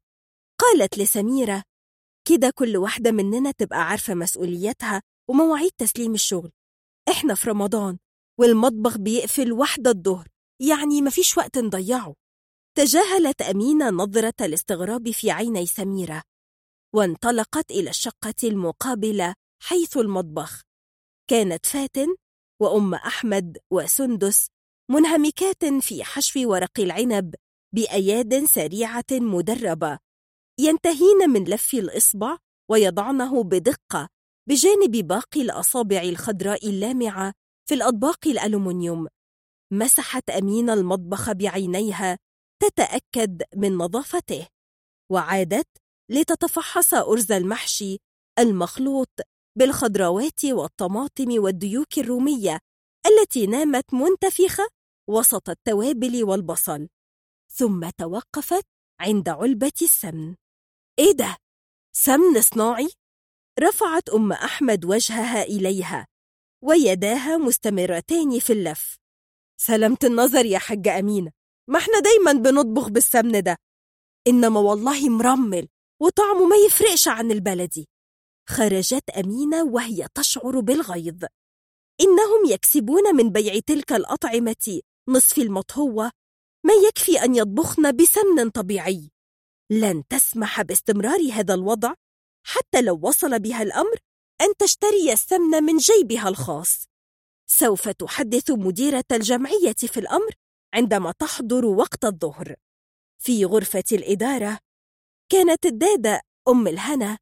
قالت 0.59 0.97
لسميرة 0.97 1.63
كده 2.29 2.49
كل 2.55 2.77
واحدة 2.77 3.11
مننا 3.11 3.51
تبقى 3.51 3.87
عارفة 3.89 4.13
مسؤوليتها 4.13 5.01
ومواعيد 5.29 5.71
تسليم 5.77 6.13
الشغل. 6.13 6.51
إحنا 7.09 7.35
في 7.35 7.49
رمضان 7.49 7.97
والمطبخ 8.39 8.97
بيقفل 8.97 9.51
واحدة 9.51 9.91
الظهر 9.91 10.27
يعني 10.61 11.01
مفيش 11.01 11.37
وقت 11.37 11.57
نضيعه. 11.57 12.15
تجاهلت 12.77 13.41
أمينة 13.41 13.89
نظرة 13.89 14.33
الاستغراب 14.41 15.11
في 15.11 15.31
عيني 15.31 15.65
سميرة 15.65 16.23
وانطلقت 16.95 17.71
إلى 17.71 17.89
الشقة 17.89 18.33
المقابلة 18.43 19.33
حيث 19.63 19.97
المطبخ. 19.97 20.63
كانت 21.29 21.65
فاتن 21.65 22.15
وأم 22.61 22.93
أحمد 22.93 23.57
وسندس 23.71 24.47
منهمكات 24.91 25.65
في 25.65 26.03
حشو 26.03 26.49
ورق 26.51 26.79
العنب 26.79 27.35
بأياد 27.75 28.45
سريعة 28.45 29.05
مدربة. 29.11 29.99
ينتهين 30.59 31.29
من 31.29 31.43
لف 31.43 31.73
الإصبع 31.73 32.37
ويضعنه 32.71 33.43
بدقة 33.43 34.09
بجانب 34.49 34.91
باقي 34.91 35.41
الأصابع 35.41 36.01
الخضراء 36.01 36.69
اللامعة 36.69 37.33
في 37.69 37.75
الأطباق 37.75 38.27
الألومنيوم. 38.27 39.07
مسحت 39.73 40.29
أمينة 40.29 40.73
المطبخ 40.73 41.31
بعينيها 41.31 42.17
تتأكد 42.61 43.43
من 43.55 43.77
نظافته. 43.77 44.47
وعادت 45.11 45.67
لتتفحص 46.11 46.93
أرز 46.93 47.31
المحشي 47.31 47.97
المخلوط 48.39 49.09
بالخضروات 49.57 50.45
والطماطم 50.45 51.43
والديوك 51.43 51.97
الرومية 51.97 52.59
التي 53.07 53.47
نامت 53.47 53.93
منتفخة 53.93 54.67
وسط 55.09 55.49
التوابل 55.49 56.23
والبصل. 56.23 56.87
ثم 57.51 57.89
توقفت 57.89 58.65
عند 59.01 59.29
علبة 59.29 59.71
السمن. 59.81 60.35
إيه 60.99 61.11
ده؟ 61.11 61.37
سمن 61.95 62.41
صناعي؟ 62.41 62.89
رفعت 63.59 64.09
أم 64.09 64.31
أحمد 64.31 64.85
وجهها 64.85 65.43
إليها 65.43 66.07
ويداها 66.63 67.37
مستمرتان 67.37 68.39
في 68.39 68.53
اللف. 68.53 68.97
سلامة 69.61 69.97
النظر 70.03 70.45
يا 70.45 70.59
حاجة 70.59 70.99
أمينة 70.99 71.31
ما 71.69 71.79
إحنا 71.79 71.99
دايما 71.99 72.31
بنطبخ 72.31 72.89
بالسمن 72.89 73.43
ده. 73.43 73.57
إنما 74.27 74.59
والله 74.59 75.09
مرمل 75.09 75.67
وطعمه 76.01 76.45
ما 76.45 76.55
يفرقش 76.55 77.07
عن 77.07 77.31
البلدي. 77.31 77.87
خرجت 78.49 79.09
أمينة 79.09 79.63
وهي 79.63 80.07
تشعر 80.13 80.59
بالغيظ. 80.59 81.23
إنهم 82.01 82.45
يكسبون 82.47 83.15
من 83.15 83.29
بيع 83.29 83.59
تلك 83.59 83.93
الأطعمة 83.93 84.81
نصف 85.09 85.37
المطهوة 85.37 86.11
ما 86.65 86.73
يكفي 86.73 87.23
أن 87.23 87.35
يطبخن 87.35 87.91
بسمن 87.91 88.49
طبيعي. 88.49 89.11
لن 89.71 90.03
تسمح 90.07 90.61
باستمرار 90.61 91.31
هذا 91.31 91.53
الوضع 91.53 91.93
حتى 92.45 92.81
لو 92.81 92.99
وصل 93.03 93.39
بها 93.39 93.61
الأمر 93.61 93.97
أن 94.41 94.47
تشتري 94.59 95.13
السمن 95.13 95.63
من 95.63 95.77
جيبها 95.77 96.29
الخاص. 96.29 96.85
سوف 97.49 97.89
تحدث 97.89 98.51
مديرة 98.51 99.05
الجمعية 99.11 99.73
في 99.73 99.99
الأمر 99.99 100.31
عندما 100.73 101.11
تحضر 101.11 101.65
وقت 101.65 102.05
الظهر. 102.05 102.55
في 103.23 103.45
غرفة 103.45 103.83
الإدارة 103.91 104.59
كانت 105.31 105.65
الدادة 105.65 106.21
أم 106.47 106.67
الهنا 106.67 107.17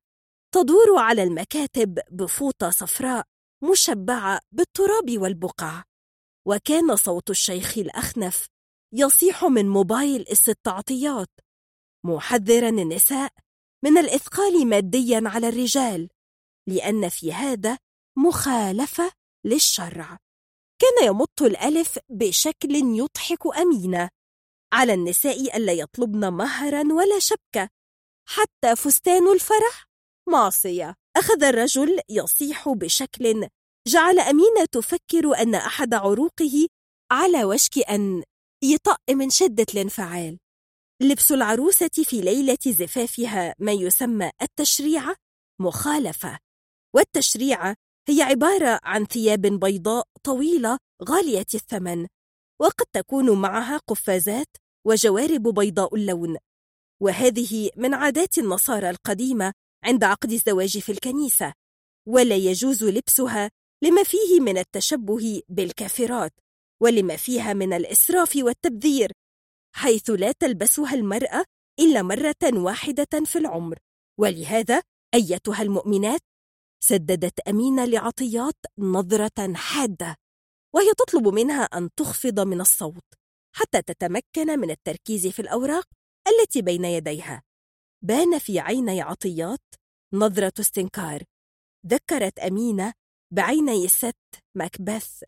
تدور 0.53 0.97
على 0.97 1.23
المكاتب 1.23 1.99
بفوطة 2.11 2.69
صفراء 2.69 3.25
مشبعة 3.71 4.39
بالتراب 4.51 5.17
والبقع 5.17 5.83
وكان 6.47 6.95
صوت 6.95 7.29
الشيخ 7.29 7.77
الأخنف 7.77 8.47
يصيح 8.93 9.43
من 9.45 9.69
موبايل 9.69 10.27
استعطيات 10.27 11.29
محذرا 12.05 12.69
النساء 12.69 13.31
من 13.83 13.97
الإثقال 13.97 14.67
ماديا 14.67 15.21
على 15.25 15.49
الرجال 15.49 16.09
لأن 16.67 17.09
في 17.09 17.33
هذا 17.33 17.77
مخالفة 18.17 19.11
للشرع. 19.45 20.17
كان 20.81 21.07
يمط 21.07 21.41
الألف 21.41 21.99
بشكل 22.09 22.75
يضحك 22.75 23.57
أمينة 23.57 24.09
على 24.73 24.93
النساء 24.93 25.57
ألا 25.57 25.73
يطلبن 25.73 26.27
مهرا 26.33 26.93
ولا 26.93 27.19
شبكة 27.19 27.69
حتى 28.29 28.75
فستان 28.75 29.33
الفرح 29.33 29.85
معصية. 30.29 30.95
أخذ 31.17 31.43
الرجل 31.43 31.99
يصيح 32.09 32.69
بشكل 32.69 33.49
جعل 33.87 34.19
أمينة 34.19 34.65
تفكر 34.71 35.41
أن 35.41 35.55
أحد 35.55 35.93
عروقه 35.93 36.67
على 37.11 37.43
وشك 37.43 37.77
أن 37.77 38.23
يطأ 38.63 38.97
من 39.09 39.29
شدة 39.29 39.65
الانفعال. 39.73 40.37
لبس 41.01 41.31
العروسة 41.31 41.89
في 42.03 42.21
ليلة 42.21 42.57
زفافها 42.67 43.55
ما 43.59 43.71
يسمى 43.71 44.31
التشريعة 44.41 45.15
مخالفة. 45.61 46.39
والتشريعة 46.95 47.75
هي 48.09 48.21
عبارة 48.21 48.79
عن 48.83 49.05
ثياب 49.05 49.41
بيضاء 49.41 50.05
طويلة 50.23 50.77
غالية 51.03 51.45
الثمن 51.53 52.07
وقد 52.61 52.85
تكون 52.93 53.41
معها 53.41 53.77
قفازات 53.77 54.47
وجوارب 54.85 55.47
بيضاء 55.47 55.95
اللون. 55.95 56.37
وهذه 57.01 57.69
من 57.75 57.93
عادات 57.93 58.37
النصارى 58.37 58.89
القديمة 58.89 59.53
عند 59.83 60.03
عقد 60.03 60.31
الزواج 60.31 60.79
في 60.79 60.91
الكنيسة 60.91 61.53
ولا 62.07 62.35
يجوز 62.35 62.83
لبسها 62.83 63.49
لما 63.83 64.03
فيه 64.03 64.39
من 64.39 64.57
التشبه 64.57 65.41
بالكافرات 65.49 66.33
ولما 66.81 67.15
فيها 67.15 67.53
من 67.53 67.73
الإسراف 67.73 68.35
والتبذير 68.35 69.11
حيث 69.77 70.09
لا 70.09 70.31
تلبسها 70.31 70.93
المرأة 70.93 71.45
إلا 71.79 72.01
مرة 72.01 72.35
واحدة 72.53 73.25
في 73.25 73.37
العمر. 73.37 73.77
ولهذا 74.19 74.81
أيتها 75.13 75.61
المؤمنات 75.61 76.21
سددت 76.83 77.39
أمينة 77.39 77.85
لعطيات 77.85 78.55
نظرة 78.77 79.53
حادة 79.55 80.15
وهي 80.75 80.93
تطلب 80.97 81.27
منها 81.27 81.63
أن 81.63 81.89
تخفض 81.95 82.39
من 82.39 82.61
الصوت 82.61 83.03
حتى 83.55 83.81
تتمكن 83.81 84.59
من 84.59 84.71
التركيز 84.71 85.27
في 85.27 85.41
الأوراق 85.41 85.85
التي 86.27 86.61
بين 86.61 86.85
يديها. 86.85 87.43
بان 88.03 88.39
في 88.39 88.59
عيني 88.59 89.01
عطيات 89.01 89.75
نظرة 90.13 90.53
استنكار. 90.59 91.23
ذكرت 91.87 92.39
أمينة 92.39 92.93
بعيني 93.33 93.85
الست 93.85 94.15
ماكبث 94.55 95.23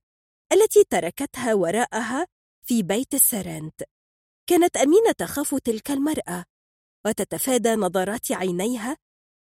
التي 0.53 0.83
تركتها 0.89 1.53
وراءها 1.53 2.27
في 2.65 2.83
بيت 2.83 3.13
السرنت. 3.13 3.81
كانت 4.49 4.77
أمينة 4.77 5.11
تخاف 5.11 5.55
تلك 5.55 5.91
المرأة 5.91 6.45
وتتفادى 7.07 7.75
نظرات 7.75 8.31
عينيها 8.31 8.97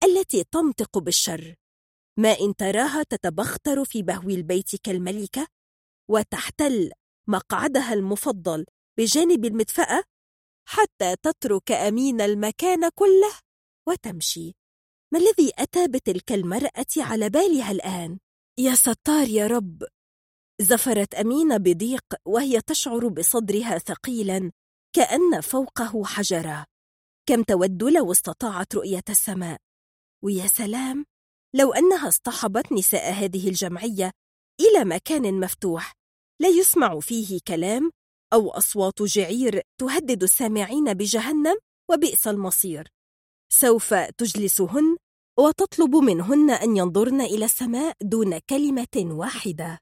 التي 0.05 0.45
تنطق 0.45 0.99
بالشر. 0.99 1.55
ما 2.19 2.29
إن 2.41 2.57
تراها 2.57 3.03
تتبختر 3.03 3.85
في 3.85 4.03
بهو 4.03 4.29
البيت 4.29 4.77
كالملكة 4.77 5.47
وتحتل 6.11 6.91
مقعدها 7.29 7.93
المفضل 7.93 8.67
بجانب 8.99 9.45
المدفأة 9.45 10.03
حتى 10.69 11.17
تترك 11.23 11.73
أمين 11.73 12.21
المكان 12.21 12.89
كله 12.89 13.33
وتمشي. 13.89 14.53
ما 15.13 15.19
الذي 15.19 15.53
أتى 15.59 15.89
بتلك 15.89 16.33
المرأة 16.33 16.87
على 16.97 17.31
بالها 17.31 17.71
الآن؟ 17.71 18.19
يا 18.59 18.75
ستار 18.75 19.29
يا 19.29 19.47
رب! 19.47 19.83
زفرت 20.61 21.15
أمينة 21.15 21.57
بضيق 21.57 22.05
وهي 22.25 22.61
تشعر 22.61 23.09
بصدرها 23.09 23.79
ثقيلا 23.79 24.51
كأن 24.97 25.41
فوقه 25.41 26.05
حجرة 26.05 26.65
كم 27.29 27.43
تود 27.43 27.83
لو 27.83 28.13
استطاعت 28.13 28.75
رؤية 28.75 29.05
السماء. 29.09 29.59
ويا 30.25 30.47
سلام 30.47 31.05
لو 31.55 31.73
أنها 31.73 32.09
اصطحبت 32.09 32.73
نساء 32.73 33.13
هذه 33.13 33.49
الجمعية 33.49 34.11
إلى 34.61 34.85
مكان 34.85 35.41
مفتوح 35.41 35.93
لا 36.41 36.49
يسمع 36.49 37.01
فيه 37.01 37.41
كلام 37.49 37.91
أو 38.33 38.51
أصوات 38.51 39.03
جعير 39.03 39.63
تهدد 39.81 40.23
السامعين 40.23 40.95
بجهنم 40.95 41.57
وبئس 41.91 42.27
المصير. 42.29 42.89
سوف 43.53 43.95
تجلسهن 43.95 44.97
وتطلب 45.39 45.97
منهن 45.97 46.51
أن 46.51 46.77
ينظرن 46.77 47.21
إلى 47.21 47.45
السماء 47.45 47.97
دون 48.03 48.39
كلمة 48.39 48.97
واحدة. 48.97 49.79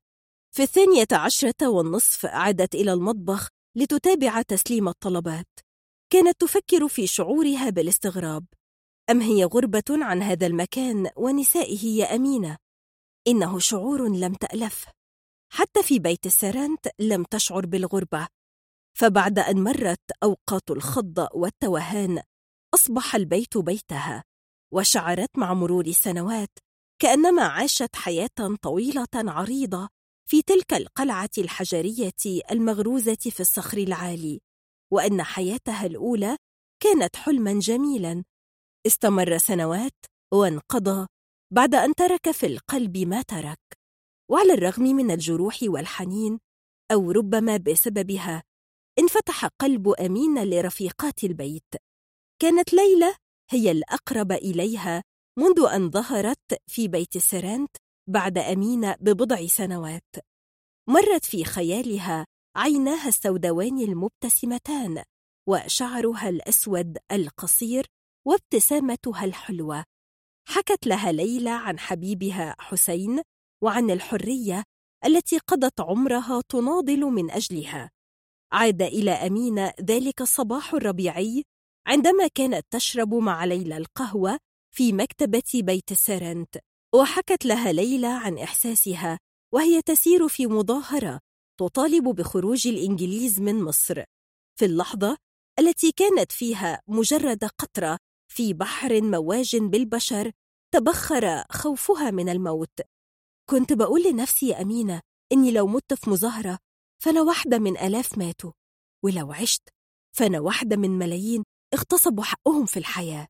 في 0.57 0.63
الثانية 0.63 1.07
عشرة 1.13 1.69
والنصف 1.69 2.27
عادت 2.27 2.75
إلى 2.75 2.93
المطبخ 2.93 3.49
لتتابع 3.77 4.43
تسليم 4.43 4.89
الطلبات. 4.89 5.49
كانت 6.13 6.41
تفكر 6.41 6.89
في 6.89 7.07
شعورها 7.07 7.71
بالاستغراب. 7.71 8.47
أم 9.11 9.21
هي 9.21 9.45
غربة 9.45 9.83
عن 9.91 10.23
هذا 10.23 10.47
المكان 10.47 11.11
ونسائه 11.17 11.87
يا 11.87 12.15
أمينة؟ 12.15 12.57
إنه 13.29 13.59
شعور 13.59 14.09
لم 14.09 14.35
تألفه 14.35 14.93
حتى 15.53 15.83
في 15.83 15.99
بيت 15.99 16.27
السرنت 16.27 16.89
لم 16.99 17.25
تشعر 17.25 17.67
بالغربة. 17.67 18.29
فبعد 18.99 19.39
أن 19.39 19.65
مرت 19.65 20.11
أوقات 20.23 20.71
الخض 20.71 21.29
والتوهان 21.35 22.23
أصبح 22.75 23.15
البيت 23.15 23.59
بيتها 23.59 24.25
وشعرت 24.75 25.39
مع 25.39 25.55
مرور 25.55 25.87
السنوات 25.87 26.59
كأنما 27.03 27.43
عاشت 27.43 27.97
حياة 27.97 28.57
طويلة 28.63 29.07
عريضة 29.15 29.89
في 30.29 30.43
تلك 30.43 30.75
القلعة 30.75 31.31
الحجرية 31.39 32.43
المغروزة 32.51 33.15
في 33.15 33.41
الصخر 33.41 33.79
العالي 33.79 34.41
وأن 34.93 35.23
حياتها 35.23 35.87
الأولى 35.87 36.37
كانت 36.83 37.17
حلما 37.17 37.61
جميلا. 37.61 38.25
استمر 38.87 39.39
سنوات 39.39 40.07
وانقضى 40.35 41.07
بعد 41.53 41.75
أن 41.75 41.95
ترك 41.95 42.31
في 42.31 42.47
القلب 42.47 42.99
ما 42.99 43.23
ترك. 43.23 43.59
وعلى 44.31 44.55
الرغم 44.55 44.83
من 44.83 45.11
الجروح 45.11 45.59
والحنين 45.63 46.39
أو 46.93 47.11
ربما 47.11 47.57
بسببها 47.57 48.43
انفتح 48.99 49.47
قلب 49.61 49.89
أمين 49.89 50.45
لرفيقات 50.45 51.25
البيت. 51.25 51.75
كانت 52.43 52.73
ليلى 52.73 53.15
هي 53.51 53.71
الأقرب 53.71 54.33
إليها 54.33 55.03
منذ 55.39 55.69
أن 55.75 55.91
ظهرت 55.91 56.63
في 56.67 56.89
بيت 56.89 57.19
سرانت 57.19 57.77
بعد 58.09 58.39
أمينة 58.39 58.97
ببضع 59.01 59.47
سنوات. 59.47 60.17
مرت 60.89 61.25
في 61.25 61.45
خيالها 61.45 62.27
عيناها 62.57 63.09
السوداوان 63.09 63.79
المبتسمتان 63.79 65.03
وشعرها 65.49 66.29
الأسود 66.29 66.99
القصير 67.13 67.87
وابتسامتها 68.27 69.25
الحلوة. 69.25 69.85
حكت 70.49 70.87
لها 70.87 71.13
ليلى 71.13 71.51
عن 71.51 71.79
حبيبها 71.79 72.57
حسين 72.59 73.23
وعن 73.63 73.91
الحرية 73.91 74.63
التي 75.05 75.39
قضت 75.39 75.81
عمرها 75.81 76.43
تناضل 76.49 77.01
من 77.01 77.31
أجلها. 77.31 77.91
عاد 78.53 78.83
إلى 78.83 79.11
أمينة 79.11 79.73
ذلك 79.81 80.21
الصباح 80.21 80.75
الربيعي 80.75 81.43
عندما 81.87 82.27
كانت 82.27 82.67
تشرب 82.71 83.15
مع 83.15 83.45
ليلى 83.45 83.77
القهوة 83.77 84.39
في 84.75 84.93
مكتبة 84.93 85.43
بيت 85.55 85.93
السرنت 85.93 86.57
وحكت 86.95 87.47
لها 87.47 87.73
ليلى 87.73 88.07
عن 88.07 88.39
إحساسها 88.39 89.19
وهي 89.55 89.83
تسير 89.83 90.29
في 90.29 90.47
مظاهرة 90.47 91.21
تطالب 91.61 92.09
بخروج 92.09 92.69
الإنجليز 92.69 93.41
من 93.41 93.63
مصر. 93.63 94.05
في 94.59 94.65
اللحظة 94.65 95.17
التي 95.59 95.93
كانت 95.93 96.33
فيها 96.33 96.83
مجرد 96.89 97.45
قطرة 97.45 97.99
في 98.33 98.53
بحر 98.53 99.01
مواج 99.03 99.57
بالبشر 99.57 100.33
تبخر 100.75 101.45
خوفها 101.51 102.11
من 102.11 102.29
الموت. 102.29 102.81
كنت 103.51 103.73
بقول 103.73 104.03
لنفسي 104.03 104.49
يا 104.49 104.63
أمينة 104.63 105.01
إني 105.33 105.51
لو 105.51 105.67
مت 105.67 105.95
في 105.95 106.11
مظاهرة 106.11 106.59
فأنا 107.03 107.23
واحدة 107.23 107.59
من 107.59 107.79
آلاف 107.79 108.19
ماتوا 108.19 108.53
ولو 109.05 109.33
عشت 109.33 109.69
فأنا 110.17 110.41
واحدة 110.41 110.77
من 110.77 110.91
ملايين 110.91 111.45
اغتصبوا 111.75 112.25
حقهم 112.25 112.67
في 112.67 112.77
الحياة. 112.77 113.27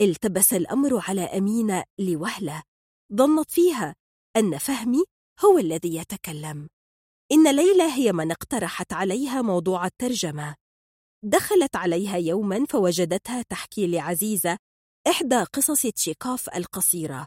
التبس 0.00 0.52
الأمر 0.52 1.02
على 1.08 1.22
أمينة 1.22 1.84
لوهلة. 1.98 2.62
ظنت 3.14 3.50
فيها 3.50 3.94
أن 4.36 4.58
فهمي 4.58 5.04
هو 5.44 5.58
الذي 5.58 5.96
يتكلم. 5.96 6.68
إن 7.32 7.56
ليلى 7.56 7.82
هي 7.82 8.12
من 8.12 8.30
اقترحت 8.30 8.92
عليها 8.92 9.42
موضوع 9.42 9.86
الترجمة. 9.86 10.54
دخلت 11.24 11.76
عليها 11.76 12.16
يوما 12.16 12.64
فوجدتها 12.64 13.42
تحكي 13.42 13.86
لعزيزة 13.86 14.58
إحدى 15.06 15.42
قصص 15.42 15.82
تشيكوف 15.82 16.48
القصيرة 16.54 17.26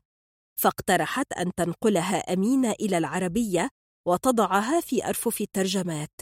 فاقترحت 0.60 1.34
أن 1.34 1.52
تنقلها 1.58 2.34
أمينة 2.34 2.72
إلى 2.72 2.98
العربية 2.98 3.70
وتضعها 4.08 4.82
في 4.82 5.06
أرفف 5.06 5.42
الترجمات. 5.42 6.22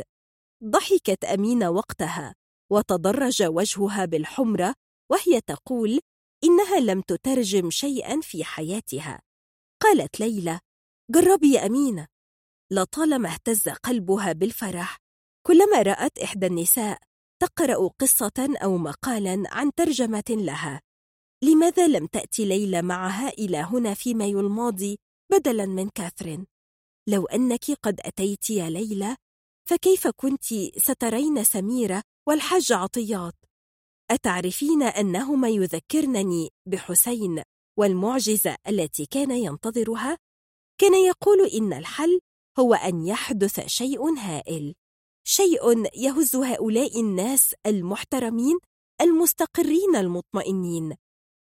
ضحكت 0.64 1.26
أمينة 1.26 1.70
وقتها 1.70 2.36
وتضرج 2.72 3.44
وجهها 3.44 4.06
بالحمرة 4.06 4.74
وهي 5.12 5.42
تقول 5.42 6.00
إنها 6.44 6.80
لم 6.80 7.02
تترجم 7.02 7.70
شيئا 7.70 8.22
في 8.22 8.44
حياتها. 8.44 9.20
قالت 9.80 10.20
ليلى 10.20 10.60
جربي 11.12 11.54
يا 11.54 11.66
أمينة 11.66 12.08
لطالما 12.72 13.30
اهتز 13.34 13.70
قلبها 13.70 14.34
بالفرح 14.34 14.98
كلما 15.48 15.82
رأت 15.82 16.20
إحدى 16.20 16.48
النساء 16.48 17.00
تقرأ 17.42 17.88
قصة 17.88 18.58
أو 18.64 18.78
مقالا 18.78 19.44
عن 19.48 19.72
ترجمة 19.74 20.24
لها 20.30 20.82
لماذا 21.44 21.88
لم 21.88 22.06
تأتي 22.06 22.46
ليلى 22.46 22.82
معها 22.82 23.30
إلى 23.30 23.58
هنا 23.58 23.94
في 23.94 24.14
مايو 24.14 24.40
الماضي 24.40 25.00
بدلا 25.32 25.66
من 25.66 25.90
كاثرين؟ 25.90 26.48
لو 27.10 27.26
أنك 27.26 27.72
قد 27.84 28.00
أتيت 28.00 28.50
يا 28.50 28.70
ليلى 28.70 29.16
فكيف 29.70 30.08
كنت 30.08 30.44
سترين 30.78 31.44
سميرة 31.44 32.04
والحج 32.28 32.74
عطيات؟ 32.74 33.36
أتعرفين 34.12 34.84
أنهما 34.84 35.50
يذكرنني 35.50 36.50
بحسين 36.66 37.44
والمعجزة 37.78 38.56
التي 38.68 39.06
كان 39.06 39.32
ينتظرها؟ 39.32 40.18
كان 40.82 40.94
يقول 40.94 41.48
إن 41.48 41.74
الحل 41.74 42.20
هو 42.60 42.74
أن 42.74 43.08
يحدث 43.08 43.68
شيء 43.68 44.14
هائل 44.14 44.76
شيء 45.28 45.84
يهز 45.96 46.36
هؤلاء 46.36 47.00
الناس 47.00 47.56
المحترمين 47.66 48.60
المستقرين 49.02 49.96
المطمئنين 49.96 50.96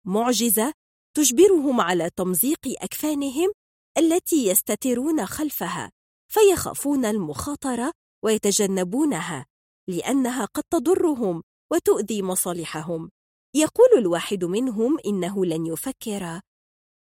معجزة 0.06 0.72
تجبرهم 1.16 1.80
على 1.80 2.10
تمزيق 2.16 2.60
أكفانهم 2.66 3.52
التي 3.98 4.46
يستترون 4.46 5.26
خلفها 5.26 5.90
فيخافون 6.32 7.04
المخاطرة 7.04 7.92
ويتجنبونها 8.24 9.46
لأنها 9.88 10.44
قد 10.44 10.62
تضرهم 10.70 11.42
وتؤذي 11.72 12.22
مصالحهم 12.22 13.10
يقول 13.56 13.88
الواحد 13.98 14.44
منهم 14.44 14.98
إنه 15.06 15.44
لن 15.46 15.66
يفكر 15.66 16.40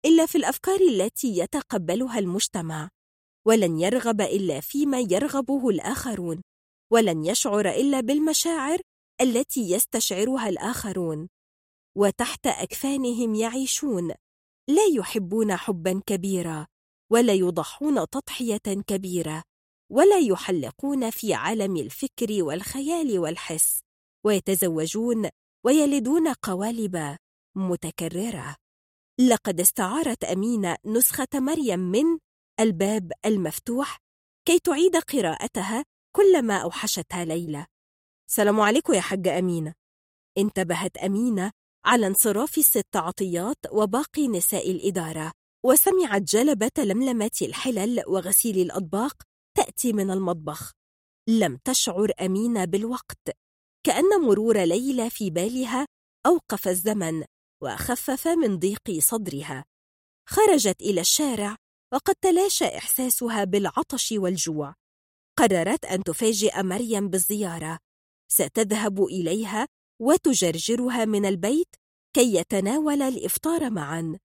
إلا 0.06 0.26
في 0.26 0.38
الأفكار 0.38 0.80
التي 0.82 1.38
يتقبلها 1.38 2.19
المجتمع 2.19 2.90
ولن 3.48 3.80
يرغب 3.80 4.22
إلا 4.22 4.59
فيما 4.59 5.00
يرغبه 5.00 5.69
الآخرون 5.69 6.42
ولن 6.93 7.26
يشعر 7.26 7.69
إلا 7.69 8.00
بالمشاعر 8.00 8.80
التي 9.22 9.72
يستشعرها 9.72 10.50
الآخرون 10.50 11.27
وتحت 11.98 12.48
أكفانهم 12.48 13.35
يعيشون 13.35 14.08
لا 14.69 14.85
يحبون 14.95 15.56
حبا 15.56 16.01
كبيرا 16.06 16.67
ولا 17.11 17.34
يضحون 17.34 18.09
تضحية 18.09 18.84
كبيرة 18.88 19.43
ولا 19.92 20.19
يحلقون 20.19 21.09
في 21.09 21.34
عالم 21.34 21.77
الفكر 21.77 22.43
والخيال 22.43 23.19
والحس 23.19 23.80
ويتزوجون 24.26 25.30
ويلدون 25.66 26.34
قوالب 26.34 27.18
متكررة. 27.56 28.56
لقد 29.19 29.60
استعارت 29.60 30.24
أمينة 30.24 30.77
نسخة 30.86 31.27
مريم 31.36 31.80
من 31.80 32.19
الباب 32.60 33.11
المفتوح 33.26 33.98
كي 34.48 34.60
تعيد 34.60 34.98
قراءتها 34.98 35.86
كلما 36.16 36.58
أوحشتها 36.58 37.26
ليلى. 37.26 37.66
سلام 38.30 38.60
عليكم 38.60 38.94
يا 38.94 39.02
حاجة 39.02 39.40
أمينة. 39.40 39.74
انتبهت 40.38 40.98
أمينة 40.98 41.52
على 41.86 42.08
انصراف 42.08 42.58
الست 42.58 42.95
عطيات 42.95 43.58
وباقي 43.72 44.27
نساء 44.27 44.72
الإدارة 44.72 45.32
وسمعت 45.66 46.22
جلبة 46.22 46.72
لملمة 46.77 47.38
الحلل 47.42 48.03
وغسيل 48.08 48.60
الأطباق 48.60 49.24
تأتي 49.58 49.94
من 49.94 50.11
المطبخ. 50.11 50.74
لم 51.30 51.58
تشعر 51.58 52.11
أمينة 52.22 52.66
بالوقت. 52.66 53.47
كأن 53.88 54.22
مرور 54.22 54.64
ليلى 54.64 55.09
في 55.09 55.30
بالها 55.30 55.88
أوقف 56.25 56.67
الزمن 56.67 57.24
وخفف 57.64 58.27
من 58.27 58.59
ضيق 58.59 58.99
صدرها. 58.99 59.66
خرجت 60.30 60.82
إلى 60.82 61.01
الشارع 61.01 61.56
وقد 61.93 62.16
تلاشى 62.22 62.66
إحساسها 62.66 63.43
بالعطش 63.43 64.11
والجوع. 64.11 64.74
قررت 65.38 65.85
أن 65.85 66.03
تفاجئ 66.03 66.64
مريم 66.64 67.09
بالزيارة. 67.09 67.80
ستذهب 68.32 69.03
إليها 69.03 69.67
وتجرجرها 70.01 71.06
من 71.06 71.25
البيت 71.25 71.75
كي 72.14 72.35
يتناول 72.35 73.01
الإفطار 73.01 73.69
معا. 73.69 74.19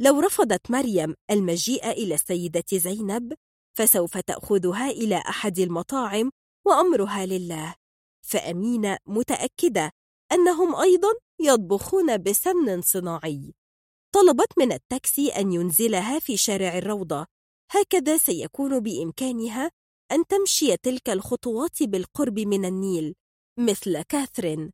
لو 0.00 0.20
رفضت 0.20 0.70
مريم 0.70 1.14
المجيء 1.30 1.90
إلى 1.90 2.14
السيدة 2.14 2.64
زينب 2.72 3.34
فسوف 3.78 4.18
تأخذها 4.18 4.90
إلى 4.90 5.16
أحد 5.16 5.58
المطاعم 5.58 6.30
وأمرها 6.66 7.26
لله. 7.26 7.83
فأمينة 8.24 8.98
متأكدة 9.06 9.90
أنهم 10.32 10.74
أيضا 10.74 11.08
يطبخون 11.40 12.22
بسمن 12.22 12.82
صناعي. 12.82 13.54
طلبت 14.14 14.58
من 14.58 14.72
التاكسي 14.72 15.28
أن 15.28 15.52
ينزلها 15.52 16.18
في 16.18 16.36
شارع 16.36 16.78
الروضة. 16.78 17.26
هكذا 17.70 18.16
سيكون 18.16 18.80
بإمكانها 18.80 19.70
أن 20.12 20.26
تمشي 20.26 20.76
تلك 20.76 21.10
الخطوات 21.10 21.82
بالقرب 21.82 22.38
من 22.38 22.64
النيل 22.64 23.14
مثل 23.58 24.02
كاثرين. 24.02 24.72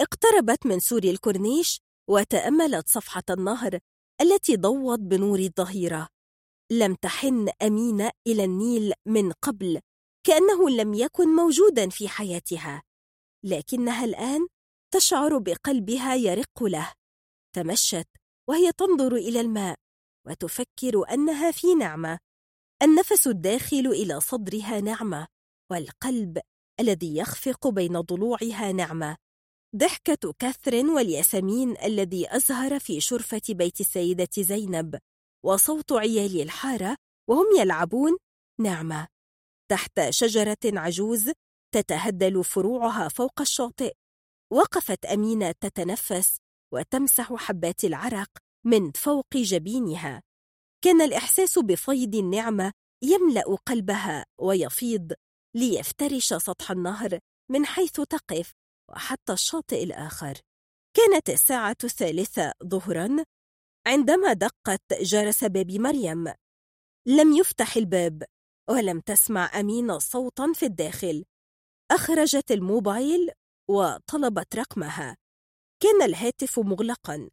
اقتربت 0.00 0.66
من 0.66 0.80
سور 0.80 1.04
الكورنيش 1.04 1.80
وتأملت 2.10 2.88
صفحة 2.88 3.22
النهر 3.30 3.78
التي 4.20 4.56
ضوت 4.56 4.98
بنور 4.98 5.38
الظهيرة. 5.38 6.08
لم 6.72 6.94
تحن 6.94 7.48
أمينة 7.62 8.10
إلى 8.26 8.44
النيل 8.44 8.92
من 9.06 9.32
قبل. 9.32 9.80
كأنه 10.26 10.70
لم 10.70 10.94
يكن 10.94 11.28
موجودا 11.28 11.88
في 11.88 12.08
حياتها. 12.08 12.82
لكنها 13.44 14.04
الآن 14.04 14.46
تشعر 14.94 15.38
بقلبها 15.38 16.14
يرق 16.14 16.62
له. 16.62 16.92
تمشت 17.56 18.08
وهي 18.48 18.72
تنظر 18.72 19.16
إلى 19.16 19.40
الماء 19.40 19.76
وتفكر 20.26 21.10
أنها 21.10 21.50
في 21.50 21.74
نعمة. 21.74 22.18
النفس 22.82 23.26
الداخل 23.26 23.86
إلى 23.86 24.20
صدرها 24.20 24.80
نعمة 24.80 25.26
والقلب 25.70 26.38
الذي 26.80 27.16
يخفق 27.16 27.68
بين 27.68 28.00
ضلوعها 28.00 28.72
نعمة. 28.72 29.16
ضحكة 29.76 30.32
كاثرين 30.38 30.88
والياسمين 30.88 31.76
الذي 31.84 32.36
أزهر 32.36 32.78
في 32.78 33.00
شرفة 33.00 33.42
بيت 33.48 33.80
السيدة 33.80 34.28
زينب 34.38 34.98
وصوت 35.44 35.92
عيال 35.92 36.42
الحارة 36.42 36.96
وهم 37.28 37.46
يلعبون 37.58 38.16
نعمة. 38.60 39.11
تحت 39.72 40.10
شجرة 40.10 40.58
عجوز 40.64 41.30
تتهدل 41.74 42.44
فروعها 42.44 43.08
فوق 43.08 43.40
الشاطئ. 43.40 43.92
وقفت 44.52 45.06
أمينة 45.06 45.52
تتنفس 45.52 46.38
وتمسح 46.74 47.34
حبات 47.34 47.84
العرق 47.84 48.28
من 48.66 48.92
فوق 48.92 49.36
جبينها. 49.36 50.22
كان 50.84 51.00
الإحساس 51.00 51.58
بفيض 51.58 52.14
النعمة 52.14 52.72
يملأ 53.02 53.56
قلبها 53.66 54.24
ويفيض 54.40 55.12
ليفترش 55.56 56.34
سطح 56.34 56.70
النهر 56.70 57.18
من 57.50 57.66
حيث 57.66 57.92
تقف 57.92 58.52
وحتى 58.90 59.32
الشاطئ 59.32 59.82
الآخر. 59.84 60.34
كانت 60.96 61.30
الساعة 61.30 61.76
الثالثة 61.84 62.52
ظهرا 62.64 63.24
عندما 63.86 64.32
دقت 64.32 64.82
جرس 65.00 65.44
باب 65.44 65.70
مريم. 65.70 66.34
لم 67.06 67.32
يفتح 67.32 67.76
الباب. 67.76 68.24
ولم 68.72 69.00
تسمع 69.00 69.60
أمينة 69.60 69.98
صوتا 69.98 70.52
في 70.54 70.66
الداخل. 70.66 71.24
أخرجت 71.90 72.50
الموبايل 72.50 73.30
وطلبت 73.70 74.56
رقمها. 74.56 75.16
كان 75.82 76.02
الهاتف 76.02 76.58
مغلقا. 76.58 77.30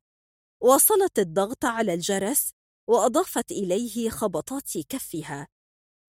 واصلت 0.64 1.20
الضغط 1.20 1.66
على 1.66 1.94
الجرس 1.94 2.52
وأضافت 2.90 3.52
إليه 3.52 4.10
خبطات 4.10 4.78
كفها. 4.90 5.48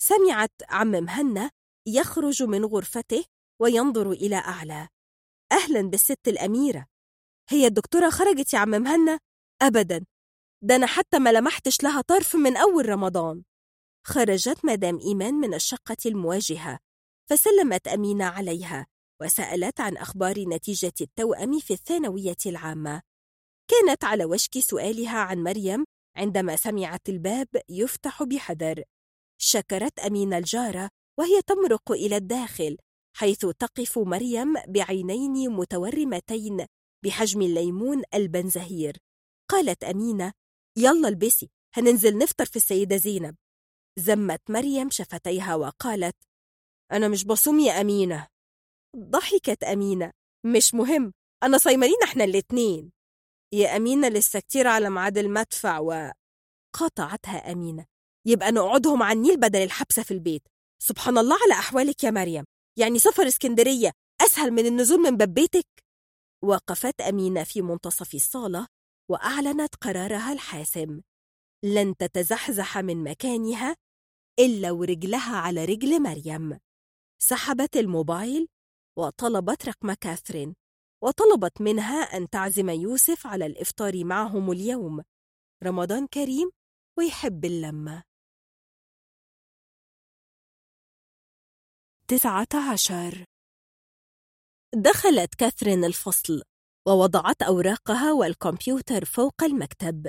سمعت 0.02 0.52
عم 0.68 0.90
مهنا 0.90 1.50
يخرج 1.86 2.42
من 2.42 2.64
غرفته 2.64 3.24
وينظر 3.62 4.12
إلى 4.12 4.36
أعلى. 4.36 4.88
أهلا 5.52 5.82
بالست 5.82 6.28
الأميرة. 6.28 6.86
هي 7.50 7.66
الدكتورة 7.66 8.10
خرجت 8.10 8.54
يا 8.54 8.58
عم 8.58 8.70
مهنا؟ 8.70 9.18
أبدا. 9.62 10.04
ده 10.62 10.76
أنا 10.76 10.86
حتى 10.86 11.18
ما 11.18 11.32
لمحتش 11.32 11.82
لها 11.82 12.00
طرف 12.00 12.36
من 12.36 12.56
أول 12.56 12.88
رمضان. 12.88 13.42
خرجت 14.06 14.64
مدام 14.64 14.98
إيمان 14.98 15.34
من 15.34 15.54
الشقة 15.54 15.96
المواجهة 16.06 16.78
فسلمت 17.30 17.88
أمينة 17.88 18.24
عليها 18.24 18.86
وسألت 19.22 19.80
عن 19.80 19.96
أخبار 19.96 20.48
نتيجة 20.48 20.92
التوأم 21.00 21.58
في 21.58 21.72
الثانوية 21.72 22.36
العامة. 22.46 23.02
كانت 23.70 24.04
على 24.04 24.24
وشك 24.24 24.58
سؤالها 24.58 25.18
عن 25.18 25.42
مريم 25.42 25.84
عندما 26.16 26.56
سمعت 26.56 27.08
الباب 27.08 27.48
يفتح 27.68 28.22
بحذر. 28.22 28.84
شكرت 29.40 29.98
أمينة 29.98 30.38
الجارة 30.38 30.90
وهي 31.18 31.42
تمرق 31.42 31.92
إلى 31.92 32.16
الداخل 32.16 32.76
حيث 33.16 33.46
تقف 33.46 33.98
مريم 33.98 34.54
بعينين 34.68 35.50
متورمتين 35.50 36.66
بحجم 37.04 37.42
الليمون 37.42 38.02
البنزهير. 38.14 38.96
قالت 39.50 39.84
أمينة 39.84 40.32
يلا 40.76 41.08
البسي 41.08 41.50
هننزل 41.74 42.18
نفطر 42.18 42.44
في 42.44 42.56
السيدة 42.56 42.96
زينب. 42.96 43.36
زمت 43.98 44.40
مريم 44.48 44.90
شفتيها 44.90 45.54
وقالت 45.54 46.16
أنا 46.92 47.08
مش 47.08 47.24
بصوم 47.24 47.60
يا 47.60 47.80
أمينة. 47.80 48.26
ضحكت 48.96 49.64
أمينة 49.64 50.12
مش 50.46 50.74
مهم 50.74 51.12
أنا 51.42 51.58
صيمانين 51.58 52.02
إحنا 52.04 52.24
الاتنين. 52.24 52.92
يا 53.54 53.76
أمينة 53.76 54.08
لسه 54.08 54.40
كتير 54.40 54.66
على 54.66 54.90
ميعاد 54.90 55.18
المدفع. 55.18 55.78
و 55.78 56.12
قاطعتها 56.76 57.52
أمينة 57.52 57.86
يبقى 58.26 58.52
نقعدهم 58.52 59.02
على 59.02 59.16
النيل 59.16 59.36
بدل 59.36 59.62
الحبسة 59.62 60.02
في 60.02 60.10
البيت. 60.10 60.42
سبحان 60.82 61.18
الله 61.18 61.36
على 61.42 61.52
أحوالك 61.52 62.04
يا 62.04 62.10
مريم 62.10 62.44
يعني 62.78 62.98
سفر 62.98 63.28
اسكندرية 63.28 63.92
أسهل 64.20 64.50
من 64.50 64.66
النزول 64.66 64.98
من 64.98 65.16
باب 65.16 65.34
بيتك. 65.34 65.66
وقفت 66.44 67.00
أمينة 67.00 67.44
في 67.44 67.62
منتصف 67.62 68.14
الصالة 68.14 68.66
وأعلنت 69.10 69.74
قرارها 69.74 70.32
الحاسم. 70.32 71.00
لن 71.62 71.96
تتزحزح 71.96 72.78
من 72.78 73.04
مكانها 73.04 73.76
إلا 74.38 74.70
ورجلها 74.70 75.36
على 75.36 75.64
رجل 75.64 76.02
مريم. 76.02 76.58
سحبت 77.22 77.76
الموبايل 77.76 78.48
وطلبت 78.98 79.66
رقم 79.68 79.92
كاثرين 79.92 80.54
وطلبت 81.02 81.60
منها 81.60 82.02
أن 82.02 82.30
تعزم 82.30 82.70
يوسف 82.70 83.26
على 83.26 83.46
الإفطار 83.46 84.04
معهم 84.04 84.52
اليوم. 84.52 85.02
رمضان 85.64 86.06
كريم 86.06 86.50
ويحب 86.98 87.44
اللمة. 87.44 88.02
تسعة 92.08 92.72
عشر. 92.72 93.24
دخلت 94.74 95.34
كاثرين 95.34 95.84
الفصل 95.84 96.42
ووضعت 96.88 97.42
أوراقها 97.42 98.12
والكمبيوتر 98.12 99.04
فوق 99.04 99.42
المكتب. 99.42 100.08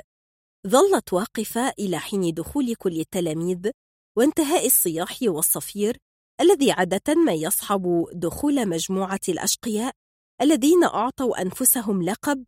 ظلت 0.67 1.13
واقفة 1.13 1.73
إلى 1.79 1.99
حين 1.99 2.33
دخول 2.33 2.75
كل 2.75 2.99
التلاميذ 2.99 3.69
وانتهاء 4.17 4.65
الصياح 4.65 5.17
والصفير 5.21 5.97
الذي 6.41 6.71
عادة 6.71 7.15
ما 7.15 7.33
يصحب 7.33 8.05
دخول 8.13 8.67
مجموعة 8.67 9.19
الأشقياء 9.29 9.93
الذين 10.41 10.83
أعطوا 10.83 11.41
أنفسهم 11.41 12.03
لقب 12.03 12.43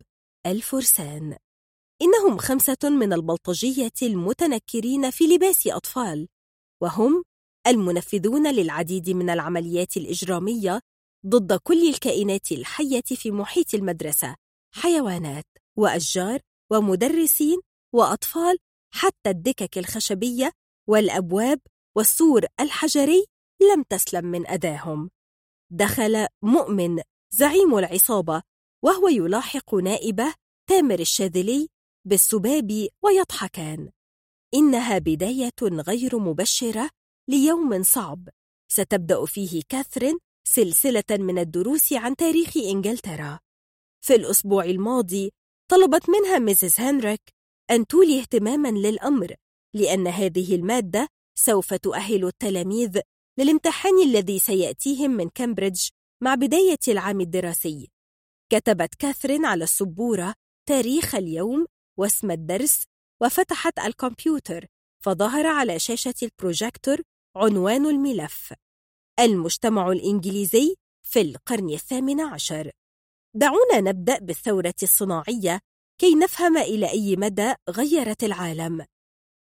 الفرسان. 0.46 1.36
إنهم 2.02 2.38
خمسة 2.38 2.78
من 2.84 3.12
البلطجية 3.12 3.92
المتنكرين 4.02 5.10
في 5.10 5.24
لباس 5.24 5.66
أطفال 5.66 6.28
وهم 6.82 7.24
المنفذون 7.66 8.54
للعديد 8.54 9.10
من 9.10 9.30
العمليات 9.30 9.96
الإجرامية 9.96 10.80
ضد 11.26 11.52
كل 11.52 11.88
الكائنات 11.88 12.52
الحية 12.52 13.02
في 13.02 13.30
محيط 13.30 13.74
المدرسة 13.74 14.36
حيوانات 14.74 15.44
وأشجار 15.78 16.40
ومدرسين 16.72 17.60
وأطفال 17.94 18.58
حتى 18.94 19.30
الدكك 19.30 19.78
الخشبية 19.78 20.52
والأبواب 20.88 21.60
والسور 21.96 22.46
الحجري 22.60 23.26
لم 23.72 23.82
تسلم 23.82 24.24
من 24.24 24.46
أذاهم. 24.46 25.10
دخل 25.70 26.26
مؤمن 26.42 27.02
زعيم 27.30 27.78
العصابة 27.78 28.42
وهو 28.84 29.08
يلاحق 29.08 29.74
نائبه 29.74 30.34
تامر 30.70 31.00
الشاذلي 31.00 31.68
بالسباب 32.04 32.88
ويضحكان. 33.02 33.90
إنها 34.54 34.98
بداية 34.98 35.62
غير 35.62 36.18
مبشرة 36.18 36.90
ليوم 37.28 37.82
صعب. 37.82 38.28
ستبدأ 38.68 39.24
فيه 39.24 39.62
كاثرين 39.68 40.18
سلسلة 40.46 41.04
من 41.10 41.38
الدروس 41.38 41.92
عن 41.92 42.16
تاريخ 42.16 42.56
إنجلترا. 42.56 43.38
في 44.04 44.14
الأسبوع 44.14 44.64
الماضي 44.64 45.32
طلبت 45.70 46.10
منها 46.10 46.38
ميسيس 46.38 46.80
هنريك 46.80 47.34
أن 47.70 47.86
تولي 47.86 48.20
اهتماما 48.20 48.68
للأمر 48.68 49.34
لأن 49.74 50.06
هذه 50.06 50.54
المادة 50.54 51.08
سوف 51.38 51.74
تؤهل 51.74 52.24
التلاميذ 52.24 53.00
للامتحان 53.38 54.02
الذي 54.02 54.38
سيأتيهم 54.38 55.10
من 55.10 55.28
كامبريدج 55.28 55.88
مع 56.22 56.34
بداية 56.34 56.78
العام 56.88 57.20
الدراسي. 57.20 57.90
كتبت 58.52 58.94
كاثرين 58.94 59.44
على 59.44 59.64
السبورة 59.64 60.34
تاريخ 60.68 61.14
اليوم 61.14 61.66
واسم 61.98 62.30
الدرس 62.30 62.84
وفتحت 63.22 63.78
الكمبيوتر 63.78 64.66
فظهر 65.04 65.46
على 65.46 65.78
شاشة 65.78 66.14
البروجيكتور 66.22 67.02
عنوان 67.36 67.86
الملف. 67.86 68.52
المجتمع 69.20 69.92
الإنجليزي 69.92 70.74
في 71.02 71.20
القرن 71.20 71.70
الثامن 71.70 72.20
عشر. 72.20 72.70
دعونا 73.34 73.80
نبدأ 73.80 74.18
بالثورة 74.18 74.74
الصناعية 74.82 75.60
كي 76.00 76.14
نفهم 76.14 76.56
إلى 76.56 76.90
أي 76.90 77.16
مدى 77.16 77.54
غيرت 77.70 78.24
العالم 78.24 78.86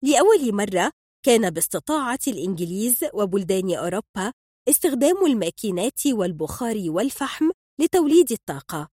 لأول 0.05 0.55
مرة 0.55 0.91
كان 1.27 1.51
باستطاعة 1.51 2.19
الإنجليز 2.29 3.05
وبلدان 3.15 3.75
أوروبا 3.75 4.33
استخدام 4.69 5.27
الماكينات 5.27 6.07
والبخار 6.07 6.77
والفحم 6.87 7.51
لتوليد 7.81 8.33
الطاقة 8.33 8.89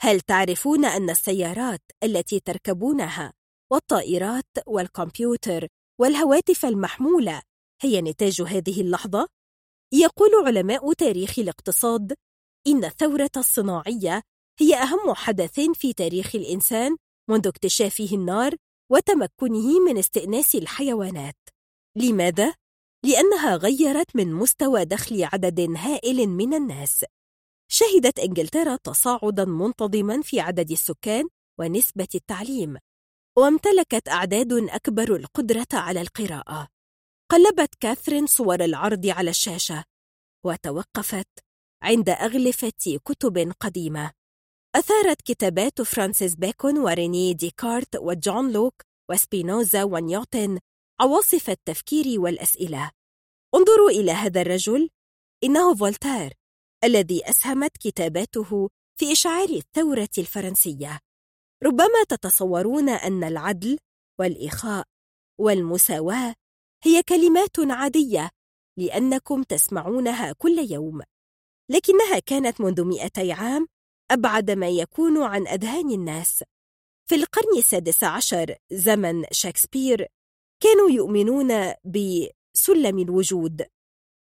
هل 0.00 0.20
تعرفون 0.20 0.84
أن 0.84 1.10
السيارات 1.10 1.80
التي 2.04 2.40
تركبونها 2.40 3.32
والطائرات 3.72 4.48
والكمبيوتر 4.66 5.68
والهواتف 6.00 6.64
المحمولة 6.64 7.42
هي 7.82 8.00
نتاج 8.00 8.42
هذه 8.42 8.80
اللحظة؟ 8.80 9.28
يقول 9.92 10.30
علماء 10.46 10.92
تاريخ 10.92 11.38
الاقتصاد 11.38 12.14
إن 12.66 12.84
الثورة 12.84 13.30
الصناعية 13.36 14.22
هي 14.60 14.74
أهم 14.74 15.14
حدث 15.14 15.60
في 15.60 15.92
تاريخ 15.92 16.34
الإنسان 16.34 16.96
منذ 17.30 17.48
اكتشافه 17.48 18.08
النار 18.12 18.56
وتمكنه 18.92 19.80
من 19.80 19.98
استئناس 19.98 20.54
الحيوانات. 20.54 21.36
لماذا؟ 21.96 22.54
لأنها 23.04 23.56
غيرت 23.56 24.16
من 24.16 24.32
مستوى 24.34 24.84
دخل 24.84 25.24
عدد 25.24 25.60
هائل 25.76 26.26
من 26.28 26.54
الناس. 26.54 27.04
شهدت 27.70 28.18
إنجلترا 28.18 28.76
تصاعداً 28.76 29.44
منتظماً 29.44 30.22
في 30.22 30.40
عدد 30.40 30.70
السكان 30.70 31.28
ونسبة 31.60 32.08
التعليم، 32.14 32.76
وامتلكت 33.38 34.08
أعداد 34.08 34.52
أكبر 34.52 35.16
القدرة 35.16 35.66
على 35.72 36.00
القراءة. 36.00 36.68
قلبت 37.30 37.74
كاثرين 37.80 38.26
صور 38.26 38.64
العرض 38.64 39.06
على 39.06 39.30
الشاشة، 39.30 39.84
وتوقفت 40.46 41.28
عند 41.82 42.08
أغلفة 42.08 42.98
كتب 43.04 43.52
قديمة. 43.60 44.21
أثارت 44.76 45.22
كتابات 45.22 45.82
فرانسيس 45.82 46.34
بيكون 46.34 46.78
وريني 46.78 47.34
ديكارت 47.34 47.96
وجون 47.96 48.52
لوك 48.52 48.82
وسبينوزا 49.10 49.84
ونيوتن 49.84 50.58
عواصف 51.00 51.50
التفكير 51.50 52.20
والأسئلة. 52.20 52.90
انظروا 53.54 53.90
إلى 53.90 54.12
هذا 54.12 54.40
الرجل. 54.40 54.90
إنه 55.44 55.74
فولتير 55.74 56.32
الذي 56.84 57.28
أسهمت 57.28 57.76
كتاباته 57.76 58.68
في 58.98 59.12
إشعار 59.12 59.48
الثورة 59.48 60.08
الفرنسية. 60.18 60.98
ربما 61.62 62.04
تتصورون 62.08 62.88
أن 62.88 63.24
العدل 63.24 63.78
والإخاء 64.20 64.84
والمساواة 65.40 66.34
هي 66.84 67.02
كلمات 67.02 67.58
عادية 67.58 68.30
لأنكم 68.78 69.42
تسمعونها 69.42 70.32
كل 70.32 70.58
يوم 70.70 71.02
لكنها 71.70 72.18
كانت 72.18 72.60
منذ 72.60 72.84
مئتي 72.84 73.32
عام 73.32 73.66
أبعد 74.12 74.50
ما 74.50 74.68
يكون 74.68 75.22
عن 75.22 75.46
أذهان 75.46 75.90
الناس. 75.90 76.44
في 77.08 77.14
القرن 77.14 77.58
السادس 77.58 78.04
عشر 78.04 78.56
زمن 78.72 79.24
شكسبير 79.30 80.06
كانوا 80.62 80.90
يؤمنون 80.90 81.74
بسلم 81.84 82.98
الوجود. 82.98 83.66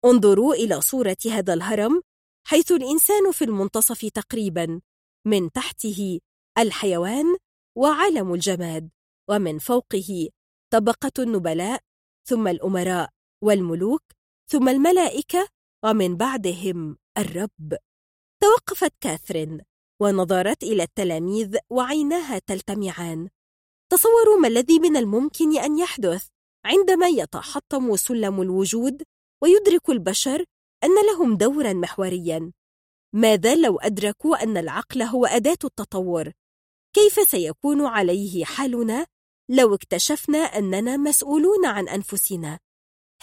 انظروا 0.06 0.54
إلى 0.54 0.82
صورة 0.82 1.18
هذا 1.32 1.54
الهرم 1.54 2.02
حيث 2.48 2.72
الإنسان 2.72 3.32
في 3.32 3.44
المنتصف 3.44 4.06
تقريبا 4.06 4.82
من 5.26 5.52
تحته 5.52 6.20
الحيوان 6.58 7.38
وعالم 7.78 8.34
الجماد 8.34 8.90
ومن 9.30 9.60
فوقه 9.60 10.30
طبقة 10.74 11.12
النبلاء 11.20 11.82
ثم 12.28 12.48
الأمراء 12.48 13.10
والملوك 13.44 14.04
ثم 14.48 14.70
الملائكة 14.70 15.48
ومن 15.86 16.18
بعدهم 16.18 16.98
الرب. 17.18 17.78
توقفت 18.42 18.94
كاثرين. 19.02 19.75
ونظرت 20.02 20.64
إلى 20.64 20.84
التلاميذ 20.84 21.58
وعيناها 21.70 22.40
تلتمعان. 22.40 23.30
تصوروا 23.92 24.40
ما 24.42 24.48
الذي 24.48 24.80
من 24.80 24.98
الممكن 24.98 25.58
أن 25.58 25.80
يحدث 25.80 26.28
عندما 26.66 27.08
يتحطم 27.08 27.96
سلم 27.96 28.42
الوجود 28.42 29.04
ويدرك 29.44 29.90
البشر 29.90 30.46
أن 30.84 31.06
لهم 31.06 31.38
دورا 31.38 31.74
محوريا. 31.74 32.52
ماذا 33.14 33.56
لو 33.56 33.80
أدركوا 33.80 34.44
أن 34.44 34.58
العقل 34.58 35.02
هو 35.02 35.26
أداة 35.26 35.58
التطور؟ 35.64 36.32
كيف 36.96 37.30
سيكون 37.30 37.86
عليه 37.86 38.46
حالنا 38.46 39.06
لو 39.50 39.76
اكتشفنا 39.76 40.38
أننا 40.38 40.98
مسؤولون 40.98 41.66
عن 41.66 41.90
أنفسنا؟ 41.90 42.60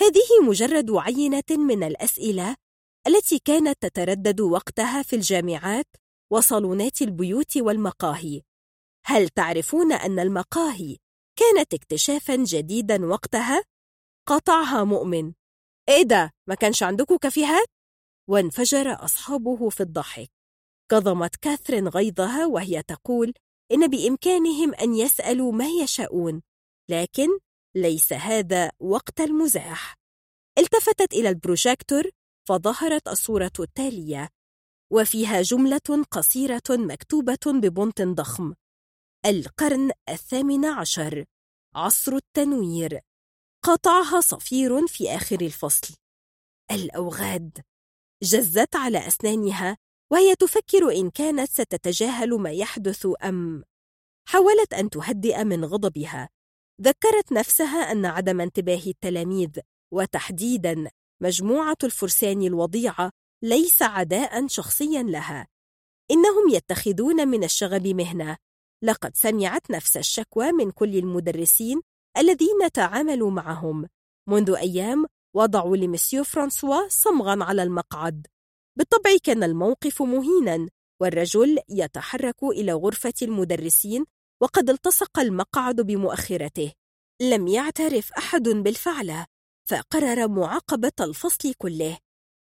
هذه 0.00 0.48
مجرد 0.48 0.90
عينة 0.90 1.42
من 1.50 1.82
الأسئلة 1.82 2.56
التي 3.06 3.38
كانت 3.38 3.82
تتردد 3.82 4.40
وقتها 4.40 5.02
في 5.02 5.16
الجامعات 5.16 5.86
وصالونات 6.32 7.02
البيوت 7.02 7.56
والمقاهي 7.56 8.42
هل 9.06 9.28
تعرفون 9.28 9.92
أن 9.92 10.18
المقاهي 10.18 10.96
كانت 11.38 11.74
اكتشافا 11.74 12.36
جديدا 12.36 13.06
وقتها؟ 13.06 13.64
قطعها 14.28 14.84
مؤمن 14.84 15.32
إيه 15.88 16.02
ده؟ 16.02 16.30
ما 16.48 16.54
كانش 16.54 16.82
عندكم 16.82 17.16
كافيهات؟ 17.16 17.66
وانفجر 18.30 19.04
أصحابه 19.04 19.68
في 19.68 19.82
الضحك 19.82 20.28
كظمت 20.90 21.36
كاثرين 21.36 21.88
غيظها 21.88 22.46
وهي 22.46 22.82
تقول 22.82 23.34
إن 23.72 23.88
بإمكانهم 23.88 24.74
أن 24.74 24.94
يسألوا 24.94 25.52
ما 25.52 25.66
يشاءون 25.82 26.42
لكن 26.90 27.28
ليس 27.76 28.12
هذا 28.12 28.70
وقت 28.80 29.20
المزاح 29.20 29.94
التفتت 30.58 31.12
إلى 31.12 31.28
البروجيكتور 31.28 32.04
فظهرت 32.48 33.08
الصورة 33.08 33.52
التالية 33.60 34.28
وفيها 34.92 35.42
جملة 35.42 36.04
قصيرة 36.10 36.62
مكتوبة 36.70 37.38
ببنط 37.46 38.02
ضخم. 38.02 38.54
القرن 39.26 39.90
الثامن 40.08 40.64
عشر 40.64 41.24
عصر 41.74 42.12
التنوير. 42.12 43.00
قطعها 43.64 44.20
صفير 44.20 44.86
في 44.86 45.10
آخر 45.10 45.40
الفصل. 45.40 45.94
الأوغاد. 46.70 47.58
جزت 48.22 48.76
على 48.76 49.06
أسنانها 49.06 49.76
وهي 50.12 50.36
تفكر 50.36 50.92
إن 50.92 51.10
كانت 51.10 51.50
ستتجاهل 51.50 52.30
ما 52.30 52.50
يحدث 52.50 53.06
أم. 53.24 53.64
حاولت 54.28 54.74
أن 54.74 54.90
تهدئ 54.90 55.44
من 55.44 55.64
غضبها. 55.64 56.28
ذكرت 56.80 57.32
نفسها 57.32 57.92
أن 57.92 58.06
عدم 58.06 58.40
انتباه 58.40 58.82
التلاميذ. 58.86 59.50
وتحديدا 59.92 60.90
مجموعة 61.22 61.76
الفرسان 61.84 62.42
الوضيعة 62.42 63.10
ليس 63.42 63.82
عداء 63.82 64.46
شخصيا 64.46 65.02
لها. 65.02 65.46
إنهم 66.10 66.48
يتخذون 66.50 67.28
من 67.28 67.44
الشغب 67.44 67.86
مهنة. 67.86 68.36
لقد 68.82 69.16
سمعت 69.16 69.70
نفس 69.70 69.96
الشكوى 69.96 70.52
من 70.52 70.70
كل 70.70 70.96
المدرسين 70.96 71.80
الذين 72.18 72.72
تعاملوا 72.74 73.30
معهم. 73.30 73.88
منذ 74.28 74.50
أيام 74.50 75.06
وضعوا 75.34 75.76
لمسيو 75.76 76.24
فرانسوا 76.24 76.88
صمغا 76.88 77.44
على 77.44 77.62
المقعد. 77.62 78.26
بالطبع 78.78 79.16
كان 79.22 79.42
الموقف 79.42 80.02
مهينا 80.02 80.68
والرجل 81.00 81.58
يتحرك 81.68 82.42
إلى 82.42 82.72
غرفة 82.72 83.14
المدرسين 83.22 84.04
وقد 84.42 84.70
التصق 84.70 85.18
المقعد 85.18 85.80
بمؤخرته. 85.80 86.72
لم 87.22 87.48
يعترف 87.48 88.12
أحد 88.12 88.42
بالفعل 88.48 89.24
فقرر 89.68 90.28
معاقبة 90.28 90.92
الفصل 91.00 91.54
كله. 91.54 91.98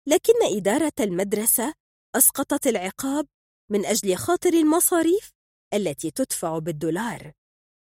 لكن 0.07 0.33
إدارة 0.43 0.93
المدرسة 0.99 1.73
أسقطت 2.15 2.67
العقاب 2.67 3.27
من 3.71 3.85
أجل 3.85 4.15
خاطر 4.15 4.53
المصاريف 4.53 5.31
التي 5.73 6.11
تدفع 6.11 6.59
بالدولار. 6.59 7.31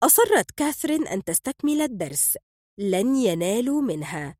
أصرت 0.03 0.51
كاثرين 0.51 1.07
أن 1.07 1.23
تستكمل 1.23 1.81
الدرس. 1.81 2.37
لن 2.79 3.15
ينالوا 3.15 3.81
منها. 3.81 4.35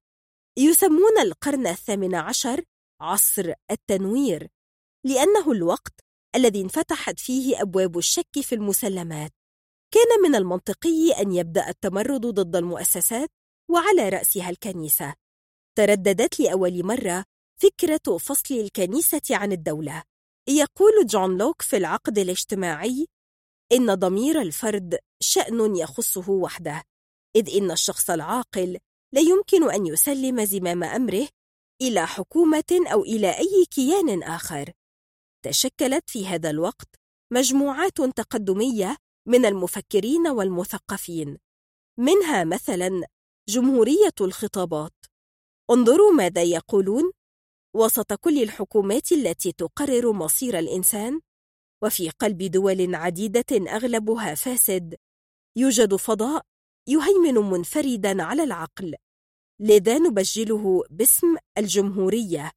يسمون 0.58 1.20
القرن 1.22 1.68
الثامن 1.68 2.16
عشر 2.16 2.64
عصر 3.02 3.54
التنوير 3.72 4.48
لأنه 5.06 5.52
الوقت 5.52 6.00
الذي 6.36 6.62
انفتحت 6.62 7.20
فيه 7.20 7.62
أبواب 7.62 7.98
الشك 7.98 8.40
في 8.42 8.56
المسلمات. 8.56 9.32
كان 9.94 10.22
من 10.24 10.36
المنطقي 10.36 11.12
أن 11.22 11.32
يبدأ 11.32 11.70
التمرد 11.70 12.22
ضد 12.26 12.56
المؤسسات 12.56 13.30
وعلى 13.72 14.10
رأسها 14.10 14.50
الكنيسة. 14.50 15.14
ترددت 15.78 16.40
لأول 16.40 16.86
مرة 16.86 17.26
فكرة 17.62 18.18
فصل 18.18 18.56
الكنيسة 18.56 19.22
عن 19.32 19.52
الدولة. 19.52 20.04
يقول 20.50 21.08
جون 21.08 21.38
لوك 21.38 21.62
في 21.62 21.78
العقد 21.78 22.18
الاجتماعي 22.18 23.08
إن 23.72 23.94
ضمير 23.94 24.42
الفرد 24.42 25.00
شأن 25.22 25.76
يخصه 25.76 26.32
وحده 26.32 26.84
إذ 27.36 27.58
إن 27.58 27.72
الشخص 27.72 28.10
العاقل 28.10 28.80
لا 29.14 29.22
يمكن 29.22 29.72
أن 29.72 29.86
يسلم 29.86 30.46
زمام 30.46 30.84
أمره 30.84 31.28
إلى 31.82 32.08
حكومة 32.08 32.86
أو 32.92 33.04
إلى 33.04 33.38
أي 33.38 33.66
كيان 33.72 34.24
آخر. 34.24 34.72
تشكلت 35.46 36.10
في 36.10 36.28
هذا 36.28 36.50
الوقت 36.50 36.96
مجموعات 37.34 38.02
تقدمية 38.02 38.98
من 39.28 39.46
المفكرين 39.46 40.28
والمثقفين 40.28 41.38
منها 42.00 42.44
مثلا 42.44 43.08
جمهورية 43.50 44.16
الخطابات. 44.22 44.94
انظروا 45.72 46.12
ماذا 46.12 46.44
يقولون 46.44 47.12
وسط 47.76 48.14
كل 48.14 48.44
الحكومات 48.44 49.12
التي 49.12 49.52
تقرر 49.52 50.12
مصير 50.12 50.60
الإنسان 50.60 51.22
وفي 51.84 52.10
قلب 52.10 52.44
دول 52.44 52.96
عديدة 52.96 53.46
أغلبها 53.52 54.36
فاسد. 54.36 54.96
يوجد 55.58 55.96
فضاء 55.96 56.46
يهيمن 56.88 57.34
منفردا 57.34 58.24
على 58.24 58.44
العقل. 58.44 58.96
لذا 59.62 59.98
نبجله 59.98 60.84
باسم 60.90 61.36
الجمهورية 61.58 62.52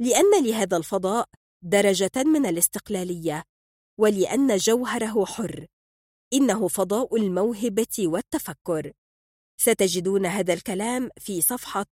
لأن 0.00 0.44
لهذا 0.44 0.76
الفضاء 0.76 1.28
درجة 1.62 2.12
من 2.16 2.46
الاستقلالية 2.46 3.44
ولأن 4.00 4.56
جوهره 4.56 5.24
حر. 5.24 5.66
إنه 6.32 6.68
فضاء 6.68 7.16
الموهبة 7.16 7.98
والتفكر. 7.98 8.92
ستجدون 9.60 10.26
هذا 10.26 10.52
الكلام 10.52 11.10
في 11.20 11.40
صفحة 11.40 11.86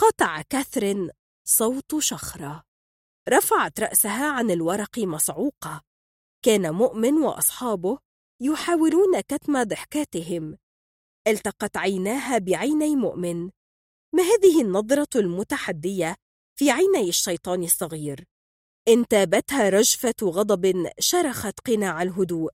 قطع 0.00 0.42
كاثرين. 0.42 1.10
صوت 1.48 1.98
شخرة. 1.98 2.62
رفعت 3.28 3.80
رأسها 3.80 4.32
عن 4.32 4.50
الورق 4.50 4.98
مصعوقة. 4.98 5.82
كان 6.44 6.74
مؤمن 6.74 7.14
وأصحابه 7.14 7.98
يحاولون 8.42 9.20
كتم 9.20 9.62
ضحكاتهم. 9.62 10.58
التقت 11.28 11.76
عيناها 11.76 12.38
بعيني 12.38 12.96
مؤمن. 12.96 13.50
ما 14.14 14.22
هذه 14.22 14.62
النظرة 14.62 15.08
المتحدية 15.16 16.16
في 16.58 16.70
عيني 16.70 17.08
الشيطان 17.08 17.62
الصغير؟ 17.64 18.24
انتابتها 18.88 19.68
رجفة 19.68 20.14
غضب 20.22 20.90
شرخت 20.98 21.60
قناع 21.60 22.02
الهدوء. 22.02 22.50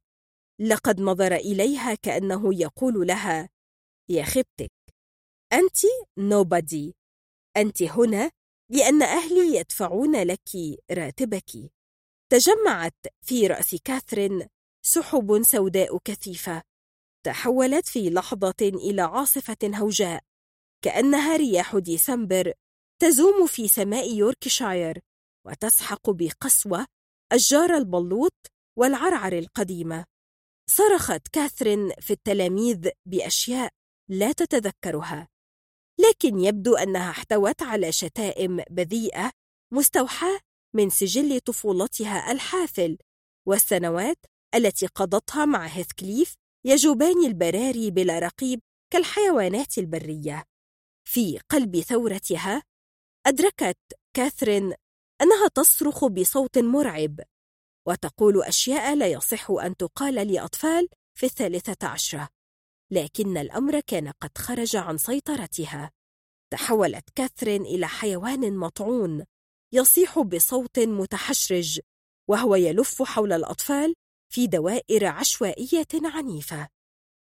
لقد 0.61 1.01
نظر 1.01 1.35
إليها 1.35 1.95
كأنه 1.95 2.55
يقول 2.55 3.07
لها 3.07 3.49
يا 4.09 4.25
خبتك 4.25 4.73
أنت 5.53 5.79
نوبادي 6.19 6.95
أنت 7.57 7.83
هنا 7.83 8.31
لأن 8.73 9.02
أهلي 9.02 9.57
يدفعون 9.57 10.23
لك 10.23 10.49
راتبك. 10.91 11.73
تجمعت 12.33 12.97
في 13.23 13.47
رأس 13.47 13.75
كاثرين 13.75 14.49
سحب 14.86 15.42
سوداء 15.42 15.99
كثيفة. 15.99 16.62
تحولت 17.26 17.86
في 17.86 18.10
لحظة 18.10 18.55
إلى 18.62 19.02
عاصفة 19.02 19.57
هوجاء. 19.65 20.25
كأنها 20.84 21.36
رياح 21.36 21.76
ديسمبر 21.76 22.52
تزوم 23.02 23.47
في 23.47 23.68
سماء 23.68 24.15
يوركشاير 24.15 25.01
وتسحق 25.47 26.10
بقسوة 26.10 26.86
أشجار 27.33 27.76
البلوط 27.76 28.34
والعرعر 28.78 29.33
القديمة. 29.33 30.05
صرخت 30.70 31.28
كاثرين 31.28 31.92
في 32.01 32.12
التلاميذ 32.12 32.89
بأشياء 33.07 33.70
لا 34.10 34.33
تتذكرها. 34.33 35.32
لكن 36.09 36.39
يبدو 36.39 36.77
أنها 36.77 37.11
احتوت 37.11 37.63
على 37.63 37.93
شتائم 37.93 38.63
بذيئة 38.71 39.31
مستوحاة 39.73 40.41
من 40.75 40.91
سجل 40.91 41.41
طفولتها 41.41 42.33
الحافل 42.33 42.99
والسنوات 43.47 44.19
التي 44.55 44.87
قضتها 44.87 45.45
مع 45.45 45.67
هيثكليف 45.67 46.35
يجوبان 46.65 47.25
البراري 47.27 47.91
بلا 47.91 48.19
رقيب 48.19 48.61
كالحيوانات 48.93 49.79
البرية. 49.79 50.45
في 51.09 51.39
قلب 51.39 51.81
ثورتها 51.81 52.63
أدركت 53.27 53.79
كاثرين 54.17 54.75
أنها 55.23 55.49
تصرخ 55.55 56.05
بصوت 56.05 56.59
مرعب 56.59 57.21
وتقول 57.89 58.43
أشياء 58.43 58.95
لا 58.95 59.07
يصح 59.07 59.51
أن 59.51 59.77
تقال 59.77 60.33
لأطفال 60.33 60.89
في 61.19 61.27
الثالثة 61.27 61.89
عشرة. 61.89 62.29
لكن 62.93 63.37
الأمر 63.39 63.81
كان 63.81 64.09
قد 64.09 64.39
خرج 64.39 64.77
عن 64.77 64.99
سيطرتها. 64.99 65.91
تحولت 66.53 67.11
كاثرين 67.15 67.62
إلى 67.62 67.89
حيوان 67.89 68.57
مطعون 68.57 69.25
يصيح 69.75 70.19
بصوت 70.19 70.79
متحشرج 70.79 71.81
وهو 72.29 72.55
يلف 72.55 73.03
حول 73.03 73.33
الأطفال 73.33 73.95
في 74.33 74.47
دوائر 74.47 75.07
عشوائية 75.07 75.89
عنيفة. 75.95 76.69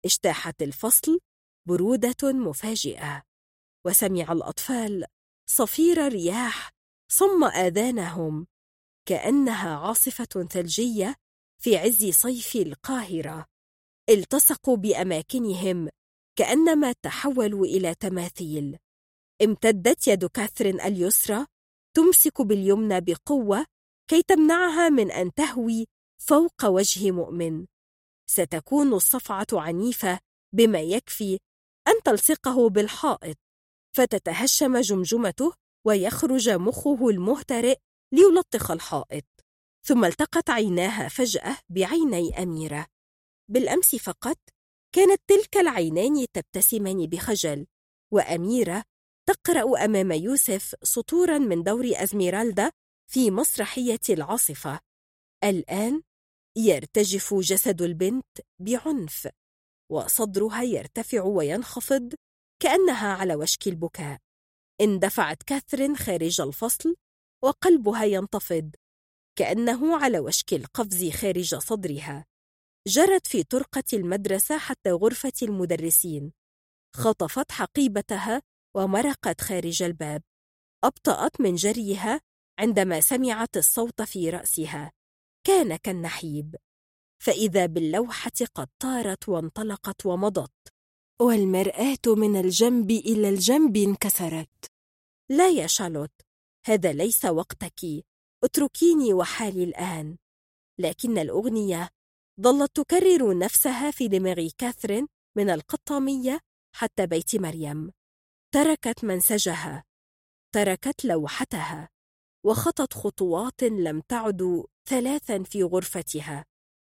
اجتاحت 0.04 0.62
الفصل 0.62 1.20
برودة 1.68 2.32
مفاجئة. 2.32 3.22
وسمع 3.86 4.32
الأطفال 4.32 5.04
صفير 5.48 6.08
رياح 6.08 6.70
صم 7.12 7.44
آذانهم 7.44 8.46
كأنها 9.08 9.76
عاصفة 9.76 10.48
ثلجية 10.50 11.14
في 11.62 11.76
عز 11.76 12.10
صيف 12.10 12.56
القاهرة. 12.56 13.46
التصقوا 14.10 14.76
بأماكنهم 14.76 15.88
كأنما 16.38 16.92
تحولوا 16.92 17.66
إلى 17.66 17.94
تماثيل. 17.94 18.78
امتدت 19.42 20.08
يد 20.08 20.24
كاثرين 20.24 20.80
اليسرى 20.80 21.46
تمسك 21.96 22.42
باليمنى 22.42 23.00
بقوة 23.00 23.66
كي 24.10 24.22
تمنعها 24.22 24.88
من 24.88 25.10
أن 25.10 25.34
تهوي 25.34 25.86
فوق 26.22 26.64
وجه 26.64 27.10
مؤمن. 27.10 27.66
ستكون 28.30 28.92
الصفعة 28.92 29.46
عنيفة 29.52 30.18
بما 30.54 30.80
يكفي 30.80 31.38
أن 31.88 32.02
تلصقه 32.04 32.68
بالحائط 32.68 33.36
فتتهشم 33.96 34.80
جمجمته 34.80 35.52
ويخرج 35.86 36.48
مخه 36.48 37.08
المهترئ 37.08 37.76
ليلطخ 38.12 38.70
الحائط 38.70 39.24
ثم 39.86 40.04
التقت 40.04 40.50
عيناها 40.50 41.08
فجأة 41.08 41.58
بعيني 41.68 42.42
أميرة. 42.42 42.86
بالأمس 43.48 43.96
فقط 43.96 44.38
كانت 44.94 45.20
تلك 45.26 45.56
العينان 45.56 46.26
تبتسمان 46.32 47.06
بخجل 47.06 47.66
وأميرة 48.12 48.84
تقرأ 49.28 49.84
أمام 49.84 50.12
يوسف 50.12 50.74
سطورا 50.82 51.38
من 51.38 51.62
دور 51.62 51.84
أزميرالدا 51.94 52.70
في 53.10 53.30
مسرحية 53.30 54.00
العاصفة. 54.10 54.80
الآن 55.44 56.02
يرتجف 56.56 57.34
جسد 57.34 57.82
البنت 57.82 58.26
بعنف 58.58 59.28
وصدرها 59.92 60.62
يرتفع 60.62 61.22
وينخفض 61.22 62.14
كأنها 62.62 63.12
على 63.12 63.34
وشك 63.34 63.68
البكاء. 63.68 64.18
اندفعت 64.80 65.42
كاثرين 65.42 65.96
خارج 65.96 66.40
الفصل 66.40 66.96
وقلبها 67.44 68.04
ينتفض 68.04 68.70
كأنه 69.38 69.96
على 69.96 70.18
وشك 70.18 70.52
القفز 70.54 71.10
خارج 71.10 71.54
صدرها. 71.54 72.24
جرت 72.88 73.26
في 73.26 73.42
طرقة 73.42 73.84
المدرسة 73.92 74.58
حتى 74.58 74.90
غرفة 74.90 75.32
المدرسين. 75.42 76.32
خطفت 76.96 77.52
حقيبتها 77.52 78.42
ومرقت 78.76 79.40
خارج 79.40 79.82
الباب. 79.82 80.22
أبطأت 80.84 81.40
من 81.40 81.54
جريها 81.54 82.20
عندما 82.58 83.00
سمعت 83.00 83.56
الصوت 83.56 84.02
في 84.02 84.30
رأسها. 84.30 84.92
كان 85.46 85.76
كالنحيب. 85.76 86.56
فإذا 87.22 87.66
باللوحة 87.66 88.32
قد 88.54 88.68
طارت 88.78 89.28
وانطلقت 89.28 90.06
ومضت. 90.06 90.72
والمرآة 91.22 92.14
من 92.16 92.36
الجنب 92.36 92.90
إلى 92.90 93.28
الجنب 93.28 93.76
انكسرت. 93.76 94.72
لا 95.30 95.48
يا 95.48 95.66
شارلوت 95.66 96.12
هذا 96.66 96.92
ليس 96.92 97.24
وقتك. 97.24 98.04
اتركيني 98.44 99.14
وحالي 99.14 99.64
الآن. 99.64 100.16
لكن 100.78 101.18
الأغنية 101.18 101.95
ظلت 102.40 102.76
تكرر 102.76 103.38
نفسها 103.38 103.90
في 103.90 104.08
دماغ 104.08 104.48
كاثرين 104.58 105.08
من 105.36 105.50
القطامية 105.50 106.40
حتى 106.74 107.06
بيت 107.06 107.36
مريم. 107.36 107.92
تركت 108.54 109.04
منسجها. 109.04 109.84
تركت 110.54 111.04
لوحتها. 111.04 111.88
وخطت 112.44 112.94
خطوات 112.94 113.62
لم 113.62 114.00
تعد 114.00 114.64
ثلاثا 114.88 115.42
في 115.42 115.62
غرفتها. 115.62 116.44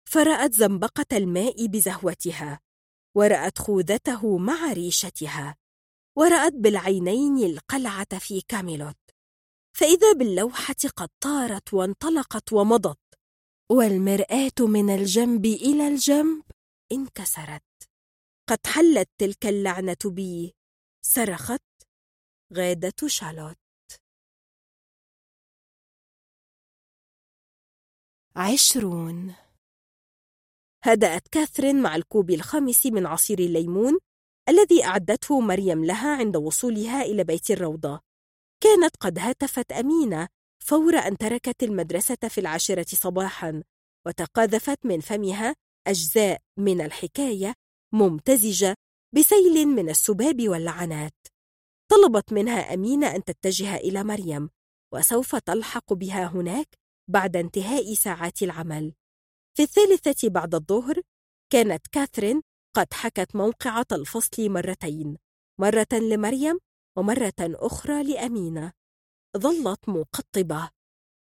فرأت 0.08 0.52
زنبقة 0.52 1.16
الماء 1.16 1.66
بزهوتها. 1.66 2.60
ورأت 3.16 3.58
خوذته 3.58 4.39
مع 4.39 4.73
ريشتها. 4.73 5.56
ورأت 6.16 6.52
بالعينين 6.52 7.39
القلعة 7.39 8.18
في 8.18 8.40
كاميلوت. 8.40 8.97
فإذا 9.76 10.12
باللوحة 10.12 10.74
قد 10.97 11.08
طارت 11.20 11.74
وانطلقت 11.74 12.52
ومضت. 12.52 13.06
والمرآة 13.73 14.69
من 14.69 14.91
الجنب 14.91 15.45
إلى 15.45 15.89
الجنب 15.89 16.43
انكسرت. 16.93 17.62
قد 18.49 18.67
حلت 18.67 19.09
تلك 19.19 19.47
اللعنة 19.47 19.97
بي. 20.05 20.55
صرخت 21.03 21.62
غادة 22.57 22.95
شالوت 23.07 23.57
عشرون. 28.36 29.35
هدأت 30.85 31.28
كاثرين 31.28 31.83
مع 31.83 31.97
الكوب 31.97 32.31
الخامس 32.31 32.86
من 32.86 33.07
عصير 33.07 33.39
الليمون 33.39 33.99
الذي 34.49 34.85
أعدته 34.85 35.41
مريم 35.41 35.85
لها 35.85 36.17
عند 36.17 36.36
وصولها 36.36 37.03
إلى 37.03 37.25
بيت 37.25 37.51
الروضة. 37.51 38.01
كانت 38.62 38.97
قد 38.97 39.19
هتفت 39.19 39.73
أمينة 39.73 40.28
فور 40.69 40.97
أن 40.97 41.17
تركت 41.17 41.62
المدرسة 41.62 42.17
في 42.28 42.39
العاشرة 42.41 42.86
صباحا 42.89 43.62
وتقاذفت 44.07 44.86
من 44.86 45.01
فمها 45.01 45.55
أجزاء 45.86 46.41
من 46.59 46.81
الحكاية 46.81 47.55
ممتزجة 47.95 48.75
بسيل 49.15 49.67
من 49.69 49.91
السباب 49.91 50.49
واللعنات 50.49 51.15
طلبت 51.91 52.33
منها 52.33 52.75
أمينة 52.75 53.17
أن 53.17 53.25
تتجه 53.25 53.77
إلى 53.77 54.05
مريم 54.05 54.51
وسوف 54.95 55.36
تلحق 55.36 55.93
بها 55.93 56.27
هناك 56.27 56.69
بعد 57.11 57.36
انتهاء 57.36 57.95
ساعات 57.95 58.43
العمل. 58.43 58.95
في 59.57 59.62
الثالثة 59.62 60.28
بعد 60.28 60.55
الظهر 60.55 61.01
كانت 61.53 61.86
كاثرين 61.86 62.43
قد 62.77 62.95
حكت 62.95 63.36
موقعة 63.36 63.86
الفصل 63.93 64.51
مرتين 64.51 65.17
مرة 65.61 65.93
لمريم 65.93 66.59
ومرة 66.99 67.35
أخرى 67.41 68.03
لأمينة. 68.03 68.73
ظلت 69.37 69.89
مقطبة. 69.89 70.71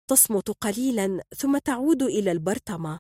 تصمت 0.10 0.50
قليلا 0.50 1.24
ثم 1.38 1.58
تعود 1.58 2.04
إلى 2.04 2.32
البرطمة. 2.32 3.00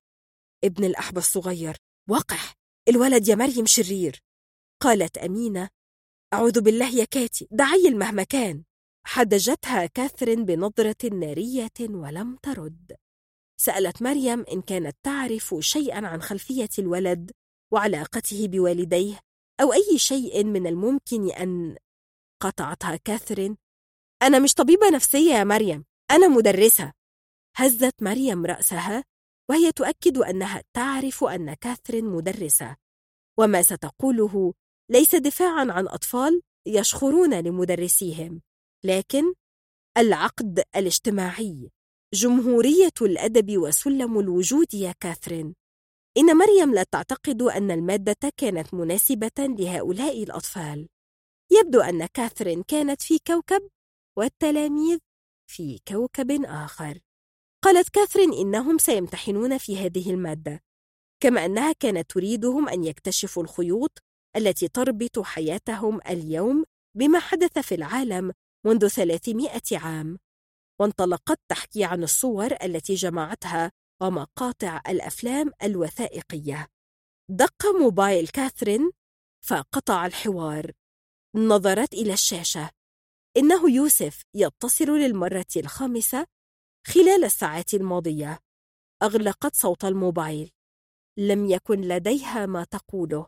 ابن 0.63 0.83
الأحبة 0.83 1.19
الصغير 1.19 1.77
وقح 2.09 2.53
الولد 2.89 3.27
يا 3.27 3.35
مريم 3.35 3.65
شرير. 3.65 4.23
قالت 4.81 5.17
أمينة 5.17 5.69
أعوذ 6.33 6.61
بالله 6.61 6.89
يا 6.89 7.05
كاتي 7.05 7.47
دعي 7.51 7.89
مهما 7.89 8.23
كان. 8.23 8.63
حدجتها 9.07 9.85
كاثرين 9.85 10.45
بنظرة 10.45 11.09
نارية 11.13 11.71
ولم 11.79 12.35
ترد. 12.35 12.95
سألت 13.57 14.01
مريم 14.01 14.45
إن 14.51 14.61
كانت 14.61 14.97
تعرف 15.03 15.55
شيئا 15.59 16.07
عن 16.07 16.21
خلفية 16.21 16.69
الولد 16.79 17.31
وعلاقته 17.73 18.47
بوالديه 18.47 19.19
أو 19.61 19.73
أي 19.73 19.97
شيء 19.97 20.43
من 20.43 20.67
الممكن 20.67 21.31
أن 21.31 21.77
قطعتها 22.41 22.95
كاثرين 22.95 23.57
أنا 24.23 24.39
مش 24.39 24.53
طبيبة 24.53 24.89
نفسية 24.89 25.33
يا 25.33 25.43
مريم 25.43 25.85
أنا 26.11 26.27
مدرسة. 26.27 26.93
هزت 27.55 28.03
مريم 28.03 28.45
رأسها 28.45 29.03
وهي 29.49 29.71
تؤكد 29.71 30.17
أنها 30.17 30.63
تعرف 30.73 31.23
أن 31.23 31.53
كاثرين 31.53 32.05
مدرسة. 32.05 32.75
وما 33.39 33.61
ستقوله 33.61 34.53
ليس 34.91 35.15
دفاعا 35.15 35.71
عن 35.71 35.87
أطفال 35.87 36.41
يشخرون 36.67 37.39
لمدرسيهم 37.39 38.41
لكن 38.85 39.33
العقد 39.97 40.63
الاجتماعي 40.75 41.69
جمهورية 42.13 42.93
الأدب 43.01 43.57
وسلم 43.57 44.19
الوجود 44.19 44.73
يا 44.73 44.93
كاثرين. 44.99 45.55
إن 46.17 46.37
مريم 46.37 46.73
لا 46.73 46.83
تعتقد 46.83 47.41
أن 47.41 47.71
المادة 47.71 48.31
كانت 48.37 48.73
مناسبة 48.73 49.31
لهؤلاء 49.39 50.23
الأطفال. 50.23 50.87
يبدو 51.51 51.81
أن 51.81 52.05
كاثرين 52.05 52.63
كانت 52.63 53.01
في 53.01 53.19
كوكب 53.27 53.69
والتلاميذ 54.17 54.99
في 55.51 55.79
كوكب 55.87 56.31
آخر. 56.45 56.99
قالت 57.63 57.89
كاثرين 57.89 58.33
إنهم 58.33 58.77
سيمتحنون 58.77 59.57
في 59.57 59.77
هذه 59.77 60.11
المادة 60.11 60.63
كما 61.23 61.45
أنها 61.45 61.71
كانت 61.71 62.11
تريدهم 62.11 62.69
أن 62.69 62.83
يكتشفوا 62.83 63.43
الخيوط 63.43 63.99
التي 64.35 64.67
تربط 64.67 65.19
حياتهم 65.19 65.99
اليوم 66.09 66.63
بما 66.97 67.19
حدث 67.19 67.59
في 67.59 67.75
العالم 67.75 68.31
منذ 68.65 68.87
300 68.87 69.61
عام. 69.71 70.17
وانطلقت 70.81 71.39
تحكي 71.51 71.83
عن 71.83 72.03
الصور 72.03 72.51
التي 72.63 72.95
جمعتها 72.95 73.71
ومقاطع 74.01 74.81
الأفلام 74.87 75.51
الوثائقية. 75.63 76.67
دق 77.29 77.65
موبايل 77.81 78.27
كاثرين 78.27 78.91
فقطع 79.45 80.05
الحوار. 80.05 80.71
نظرت 81.35 81.93
إلى 81.93 82.13
الشاشة. 82.13 82.69
إنه 83.37 83.69
يوسف 83.69 84.23
يتصل 84.35 84.85
للمرة 84.85 85.45
الخامسة 85.57 86.25
خلال 86.87 87.23
الساعات 87.23 87.73
الماضية. 87.73 88.39
أغلقت 89.03 89.55
صوت 89.55 89.85
الموبايل. 89.85 90.51
لم 91.17 91.45
يكن 91.45 91.81
لديها 91.81 92.45
ما 92.45 92.63
تقوله. 92.63 93.27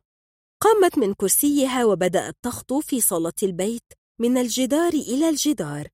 قامت 0.62 0.98
من 0.98 1.14
كرسيها 1.14 1.86
وبدأت 1.86 2.36
تخطو 2.42 2.80
في 2.80 3.02
صالة 3.02 3.34
البيت 3.44 3.94
من 4.22 4.38
الجدار 4.38 4.94
إلى 4.94 5.30
الجدار. 5.30 5.88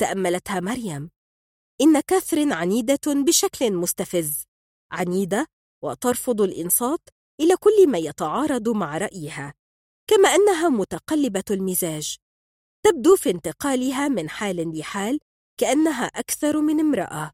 تأملتها 0.00 0.60
مريم. 0.60 1.10
إن 1.80 2.00
كاثرين 2.00 2.52
عنيدة 2.52 3.00
بشكل 3.06 3.72
مستفز. 3.72 4.44
عنيدة 4.92 5.46
وترفض 5.84 6.40
الإنصات 6.40 7.08
إلى 7.40 7.56
كل 7.56 7.88
ما 7.88 7.98
يتعارض 7.98 8.68
مع 8.68 8.98
رأيها. 8.98 9.54
كما 10.10 10.28
أنها 10.28 10.68
متقلبة 10.68 11.44
المزاج. 11.50 12.16
تبدو 12.86 13.16
في 13.16 13.30
انتقالها 13.30 14.08
من 14.08 14.28
حال 14.28 14.78
لحال 14.78 15.20
كأنها 15.60 16.04
أكثر 16.04 16.60
من 16.60 16.80
امرأة. 16.80 17.32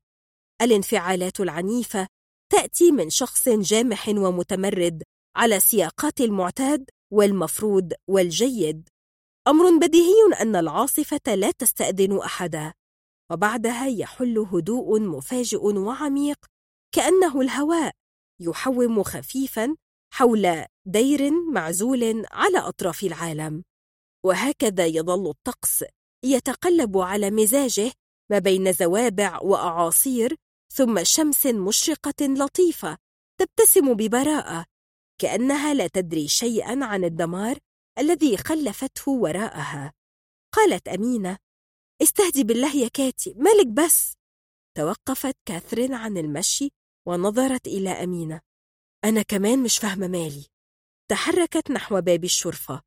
الانفعالات 0.63 1.41
العنيفة 1.41 2.09
تأتي 2.53 2.93
من 2.93 3.11
شخص 3.11 3.49
جامح 3.49 4.09
ومتمرد 4.09 5.03
على 5.37 5.61
سياقات 5.61 6.21
المعتاد 6.21 6.91
والمفروض 7.13 7.93
والجيد. 8.09 8.89
أمر 9.49 9.79
بديهي 9.79 10.41
أن 10.41 10.57
العاصفة 10.57 11.35
لا 11.35 11.51
تستأذن 11.51 12.19
أحدا 12.19 12.73
وبعدها 13.33 13.87
يحل 13.87 14.39
هدوء 14.39 15.01
مفاجئ 15.01 15.65
وعميق 15.65 16.39
كأنه 16.95 17.41
الهواء 17.41 17.93
يحوم 18.41 19.03
خفيفا 19.03 19.77
حول 20.15 20.65
دير 20.87 21.31
معزول 21.31 22.27
على 22.31 22.59
أطراف 22.59 23.03
العالم. 23.03 23.63
وهكذا 24.25 24.87
يظل 24.87 25.31
الطقس 25.31 25.85
يتقلب 26.25 26.99
على 26.99 27.31
مزاجه 27.31 27.93
ما 28.31 28.39
بين 28.39 28.73
زوابع 28.73 29.39
وأعاصير 29.43 30.37
ثم 30.75 31.05
شمس 31.05 31.47
مشرقة 31.47 32.27
لطيفة 32.27 32.99
تبتسم 33.41 33.95
ببراءة 33.95 34.67
كأنها 35.21 35.75
لا 35.75 35.87
تدري 35.87 36.29
شيئا 36.29 36.85
عن 36.85 37.05
الدمار 37.05 37.59
الذي 37.99 38.37
خلفته 38.37 39.11
وراءها. 39.11 39.93
قالت 40.55 40.89
أمينة 40.89 41.39
استهدي 42.03 42.45
بالله 42.45 42.77
يا 42.77 42.89
كاتي 42.89 43.35
مالك 43.37 43.67
بس؟ 43.67 44.15
توقفت 44.77 45.37
كاثرين 45.49 45.95
عن 45.95 46.19
المشي 46.19 46.71
ونظرت 47.09 47.67
إلى 47.67 47.91
أمينة. 47.91 48.41
أنا 49.05 49.23
كمان 49.23 49.63
مش 49.63 49.79
فاهمة 49.79 50.09
مالي. 50.09 50.47
تحركت 51.11 51.71
نحو 51.71 52.01
باب 52.01 52.25
الشرفة. 52.25 52.83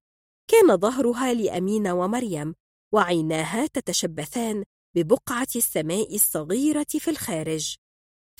كان 0.47 0.77
ظهرها 0.77 1.33
لأمينة 1.33 1.93
ومريم 1.93 2.55
وعيناها 2.93 3.67
تتشبثان 3.67 4.63
ببقعة 4.95 5.47
السماء 5.55 6.15
الصغيرة 6.15 6.85
في 6.89 7.09
الخارج. 7.09 7.75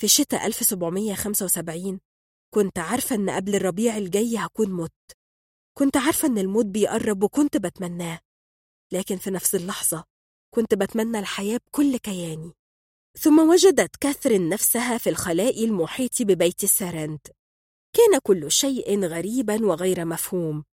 في 0.00 0.08
شتاء 0.08 0.46
1775 0.46 2.00
كنت 2.54 2.78
عارفة 2.78 3.16
أن 3.16 3.30
قبل 3.30 3.54
الربيع 3.54 3.96
الجاي 3.96 4.36
هكون 4.36 4.72
مت. 4.72 4.92
كنت 5.78 5.96
عارفة 5.96 6.28
أن 6.28 6.38
الموت 6.38 6.66
بيقرب 6.66 7.22
وكنت 7.22 7.56
بتمناه. 7.56 8.20
لكن 8.92 9.16
في 9.16 9.30
نفس 9.30 9.54
اللحظة 9.54 10.04
كنت 10.54 10.74
بتمنى 10.74 11.18
الحياة 11.18 11.60
بكل 11.66 11.96
كياني. 11.96 12.52
ثم 13.18 13.48
وجدت 13.48 13.96
كاثرين 13.96 14.48
نفسها 14.48 14.98
في 14.98 15.10
الخلاء 15.10 15.64
المحيط 15.64 16.22
ببيت 16.22 16.64
السارنت 16.64 17.26
كان 17.96 18.18
كل 18.22 18.50
شيء 18.50 19.04
غريبا 19.04 19.66
وغير 19.66 20.04
مفهوم. 20.04 20.64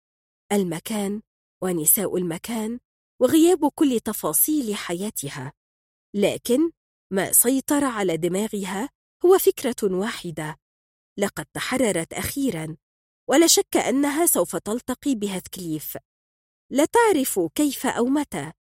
المكان 0.53 1.23
ونساء 1.63 2.17
المكان 2.17 2.79
وغياب 3.21 3.69
كل 3.75 4.01
تفاصيل 4.01 4.75
حياتها. 4.75 5.53
لكن 6.15 6.71
ما 7.13 7.33
سيطر 7.33 7.85
على 7.85 8.17
دماغها 8.17 8.89
هو 9.25 9.39
فكرة 9.39 9.99
واحدة. 9.99 10.57
لقد 11.19 11.47
تحررت 11.47 12.13
أخيرا 12.13 12.77
ولا 13.31 13.47
شك 13.47 13.77
أنها 13.77 14.27
سوف 14.27 14.57
تلتقي 14.57 15.15
بهثكليف 15.15 15.99
لا 16.73 16.85
تعرف 16.85 17.41
كيف 17.55 17.87
أو 17.87 18.05
متى 18.05 18.53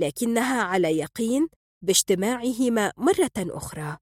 لكنها 0.00 0.62
على 0.62 0.98
يقين 0.98 1.48
باجتماعهما 1.84 2.92
مرة 2.96 3.30
أخرى. 3.38 3.98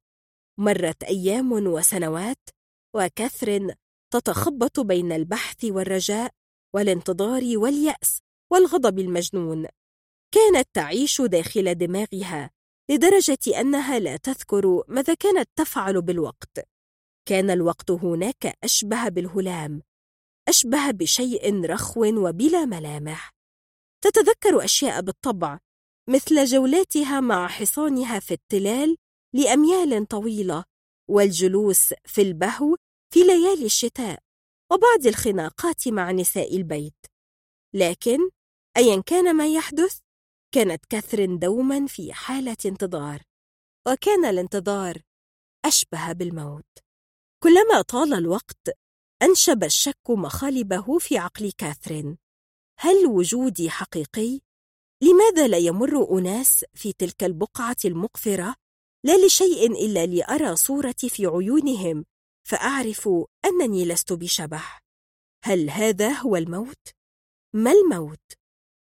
مرت 0.59 1.03
أيام 1.03 1.53
وسنوات 1.53 2.49
وكثر 2.97 3.75
تتخبط 4.13 4.81
بين 4.81 5.13
البحث 5.13 5.65
والرجاء 5.65 6.35
والانتظار 6.75 7.43
واليأس 7.59 8.21
والغضب 8.53 8.99
المجنون. 8.99 9.67
كانت 10.35 10.69
تعيش 10.75 11.21
داخل 11.21 11.75
دماغها 11.75 12.51
لدرجة 12.91 13.61
أنها 13.61 13.99
لا 13.99 14.17
تذكر 14.17 14.85
ماذا 14.89 15.15
كانت 15.15 15.49
تفعل 15.57 16.03
بالوقت. 16.03 16.69
كان 17.29 17.51
الوقت 17.51 17.91
هناك 17.91 18.59
أشبه 18.65 19.09
بالهلام 19.09 19.83
أشبه 20.49 20.91
بشيء 20.91 21.65
رخو 21.65 22.05
وبلا 22.05 22.65
ملامح. 22.65 23.31
تتذكر 24.05 24.65
أشياء 24.65 25.01
بالطبع 25.01 25.59
مثل 26.09 26.45
جولاتها 26.45 27.21
مع 27.21 27.49
حصانها 27.49 28.19
في 28.19 28.35
التلال 28.35 28.97
لأميال 29.35 30.09
طويلة 30.09 30.65
والجلوس 31.11 31.95
في 32.05 32.23
البهو 32.23 32.77
في 33.15 33.21
ليالي 33.21 33.65
الشتاء. 33.65 34.19
وبعض 34.73 35.07
الخناقات 35.07 35.89
مع 35.89 36.11
نساء 36.11 36.57
البيت. 36.57 37.07
لكن 37.75 38.19
أيا 38.77 39.03
كان 39.07 39.37
ما 39.37 39.49
يحدث 39.49 39.99
كانت 40.55 40.87
كاثرين 40.87 41.39
دوما 41.39 41.87
في 41.87 42.13
حالة 42.13 42.57
انتظار 42.67 43.23
وكان 43.89 44.25
الانتظار 44.25 45.03
أشبه 45.65 46.13
بالموت. 46.13 46.79
كلما 47.43 47.83
طال 47.89 48.15
الوقت 48.15 48.69
أنشب 49.23 49.65
الشك 49.65 50.11
مخالبه 50.11 50.99
في 50.99 51.19
عقل 51.19 51.53
كاثرين 51.59 52.19
هل 52.79 53.07
وجودي 53.07 53.71
حقيقي؟ 53.71 54.41
لماذا 55.03 55.49
لا 55.49 55.59
يمر 55.59 56.19
أناس 56.19 56.65
في 56.75 56.93
تلك 56.93 57.25
البقعة 57.25 57.77
المقفرة؟ 57.85 58.55
لا 59.05 59.27
لشيء 59.27 59.67
إلا 59.67 60.07
لأرى 60.07 60.57
صورتي 60.57 61.09
في 61.09 61.27
عيونهم. 61.27 62.05
فأعرف 62.45 63.09
أنني 63.45 63.85
لست 63.85 64.13
بشبح 64.13 64.83
هل 65.45 65.71
هذا 65.71 66.13
هو 66.13 66.37
الموت؟ 66.37 66.89
ما 67.55 67.73
الموت؟ 67.73 68.33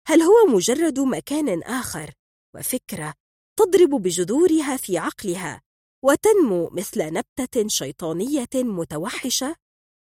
هل 0.07 0.21
هو 0.21 0.55
مجرد 0.55 0.99
مكان 0.99 1.63
آخر 1.63 2.13
وفكرة 2.55 3.13
تضرب 3.59 3.89
بجذورها 3.89 4.77
في 4.77 4.97
عقلها 4.97 5.61
وتنمو 6.03 6.69
مثل 6.69 7.13
نبتة 7.13 7.67
شيطانية 7.67 8.49
متوحشة؟ 8.55 9.55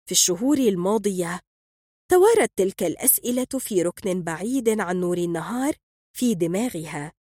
في 0.06 0.12
الشهور 0.12 0.58
الماضية 0.58 1.40
توارت 2.12 2.52
تلك 2.56 2.84
الأسئلة 2.84 3.48
في 3.60 3.82
ركن 3.82 4.24
بعيد 4.24 4.80
عن 4.80 5.00
نور 5.00 5.18
النهار 5.18 5.76
في 6.18 6.36
دماغها 6.36 7.14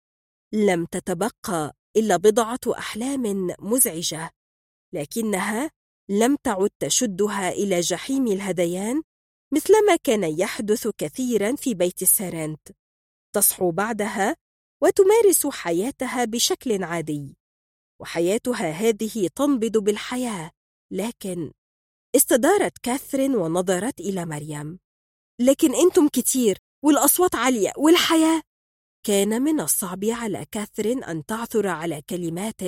لم 0.52 0.84
تتبقى 0.84 1.76
إلا 1.96 2.16
بضعة 2.16 2.60
أحلام 2.78 3.54
مزعجة 3.58 4.30
لكنها 4.92 5.70
لم 6.10 6.36
تعد 6.44 6.70
تشدها 6.78 7.50
إلى 7.50 7.80
جحيم 7.80 8.26
الهذيان 8.26 9.02
مثلما 9.52 9.96
كان 10.04 10.24
يحدث 10.24 10.88
كثيرا 10.98 11.56
في 11.56 11.74
بيت 11.74 12.02
السارنت 12.02 12.68
تصحو 13.34 13.70
بعدها 13.70 14.36
وتمارس 14.82 15.46
حياتها 15.46 16.24
بشكل 16.24 16.84
عادي. 16.84 17.36
وحياتها 18.00 18.70
هذه 18.70 19.28
تنبض 19.34 19.78
بالحياة 19.78 20.50
لكن 20.92 21.52
استدارت 22.16 22.78
كاثرين 22.78 23.34
ونظرت 23.36 24.00
إلى 24.00 24.26
مريم. 24.26 24.78
لكن 25.40 25.74
أنتم 25.74 26.08
كتير 26.08 26.58
والأصوات 26.84 27.34
عالية 27.34 27.72
والحياة؟ 27.76 28.42
كان 29.06 29.42
من 29.42 29.60
الصعب 29.60 30.04
على 30.04 30.46
كاثرين 30.50 31.04
أن 31.04 31.24
تعثر 31.26 31.66
على 31.68 32.02
كلمات 32.02 32.62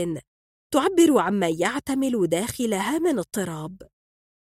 تعبر 0.72 1.18
عما 1.18 1.48
يعتمل 1.48 2.26
داخلها 2.26 2.98
من 2.98 3.18
اضطراب. 3.18 3.82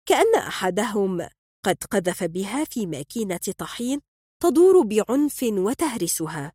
كأن 0.06 0.36
أحدهم 0.36 1.30
قد 1.66 1.84
قذف 1.92 2.24
بها 2.24 2.64
في 2.64 2.86
ماكينة 2.86 3.40
طحين 3.58 4.02
تدور 4.44 4.82
بعنف 4.82 5.44
وتهرسها. 5.44 6.54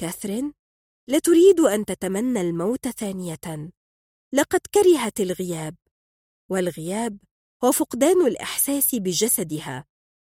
كاثرين 0.00 0.52
لا 1.08 1.18
تريد 1.18 1.60
أن 1.60 1.84
تتمنى 1.84 2.40
الموت 2.40 2.88
ثانية. 2.88 3.70
لقد 4.32 4.60
كرهت 4.74 5.20
الغياب 5.20 5.74
والغياب 6.50 7.18
هو 7.64 7.72
فقدان 7.72 8.26
الإحساس 8.26 8.94
بجسدها. 8.94 9.84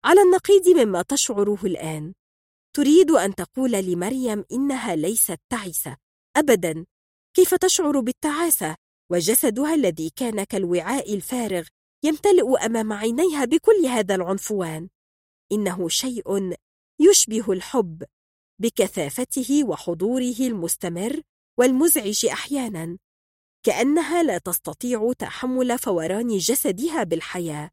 على 0.05 0.23
النقيض 0.23 0.69
مما 0.69 1.03
تشعره 1.03 1.59
الآن. 1.65 2.15
تريد 2.77 3.11
أن 3.11 3.35
تقول 3.35 3.73
لمريم 3.73 4.45
إنها 4.53 4.97
ليست 4.97 5.41
تعسة. 5.49 5.97
أبدا. 6.37 6.87
كيف 7.37 7.55
تشعر 7.55 8.01
بالتعاسة؟ 8.01 8.77
وجسدها 9.13 9.75
الذي 9.75 10.11
كان 10.11 10.45
كالوعاء 10.45 11.15
الفارغ 11.15 11.67
يمتلئ 12.05 12.67
أمام 12.67 12.93
عينيها 12.93 13.45
بكل 13.45 13.87
هذا 13.87 14.15
العنفوان. 14.15 14.89
إنه 15.53 15.89
شيء 15.89 16.57
يشبه 17.01 17.53
الحب 17.53 18.05
بكثافته 18.61 19.65
وحضوره 19.65 20.37
المستمر 20.41 21.21
والمزعج 21.59 22.27
أحيانا. 22.27 22.99
كأنها 23.67 24.23
لا 24.23 24.39
تستطيع 24.39 25.13
تحمل 25.19 25.79
فوران 25.79 26.39
جسدها 26.39 27.03
بالحياة. 27.03 27.71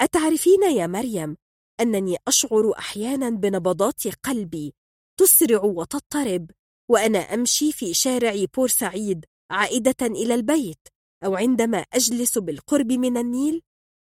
أتعرفين 0.00 0.62
يا 0.62 0.86
مريم 0.86 1.36
أنني 1.80 2.16
أشعر 2.28 2.78
أحيانا 2.78 3.30
بنبضات 3.30 4.08
قلبي 4.08 4.74
تسرع 5.20 5.64
وتضطرب؟ 5.64 6.50
وأنا 6.90 7.18
أمشي 7.18 7.72
في 7.72 7.94
شارع 7.94 8.44
بورسعيد 8.56 9.24
عائدة 9.50 9.96
إلى 10.02 10.34
البيت 10.34 10.88
أو 11.24 11.36
عندما 11.36 11.78
أجلس 11.78 12.38
بالقرب 12.38 12.92
من 12.92 13.16
النيل؟ 13.16 13.62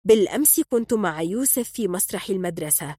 بالأمس 0.06 0.60
كنت 0.60 0.94
مع 0.94 1.22
يوسف 1.22 1.72
في 1.72 1.88
مسرح 1.88 2.30
المدرسة 2.30 2.96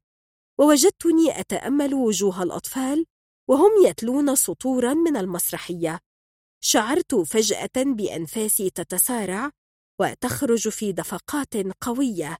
ووجدتني 0.60 1.40
أتأمل 1.40 1.94
وجوه 1.94 2.42
الأطفال 2.42 3.06
وهم 3.50 3.70
يتلون 3.86 4.34
سطورا 4.34 4.94
من 4.94 5.16
المسرحية. 5.16 6.00
شعرت 6.64 7.14
فجأة 7.14 7.70
بأنفاسي 7.76 8.70
تتسارع 8.70 9.50
وتخرج 10.00 10.68
في 10.68 10.92
دفقات 10.92 11.55
قوية 11.80 12.36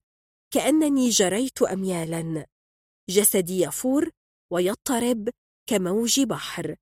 كأنني 0.55 1.09
جريت 1.09 1.63
أميالا. 1.63 2.47
جسدي 3.11 3.61
يفور 3.61 4.11
ويضطرب 4.53 5.29
كموج 5.71 6.21
بحر. 6.21 6.77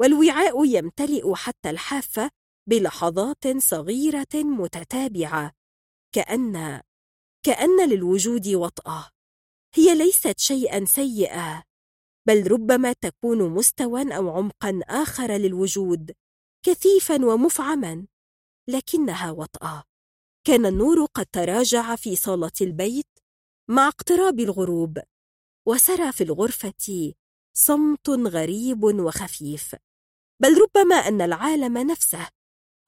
والوعاء 0.00 0.64
يمتلئ 0.64 1.34
حتى 1.34 1.70
الحافة 1.70 2.30
بلحظات 2.68 3.46
صغيرة 3.58 4.34
متتابعة 4.34 5.52
كأن 6.14 6.82
كأن 7.46 7.88
للوجود 7.88 8.48
وطأة. 8.48 9.10
هي 9.74 9.94
ليست 9.94 10.38
شيئا 10.38 10.84
سيئا 10.84 11.62
بل 12.26 12.50
ربما 12.50 12.92
تكون 12.92 13.50
مستوى 13.50 14.16
أو 14.16 14.30
عمقا 14.30 14.80
آخر 14.84 15.32
للوجود 15.32 16.12
كثيفا 16.66 17.24
ومفعما 17.26 18.06
لكنها 18.68 19.30
وطأة. 19.30 19.84
كان 20.46 20.66
النور 20.66 21.04
قد 21.04 21.26
تراجع 21.26 21.96
في 21.96 22.16
صالة 22.16 22.52
البيت 22.60 23.18
مع 23.70 23.88
اقتراب 23.88 24.40
الغروب 24.40 24.98
وسرى 25.66 26.12
في 26.12 26.24
الغرفة 26.24 27.12
صمت 27.52 28.10
غريب 28.10 28.84
وخفيف. 28.84 29.74
بل 30.42 30.58
ربما 30.62 30.96
أن 30.96 31.20
العالم 31.20 31.78
نفسه 31.78 32.28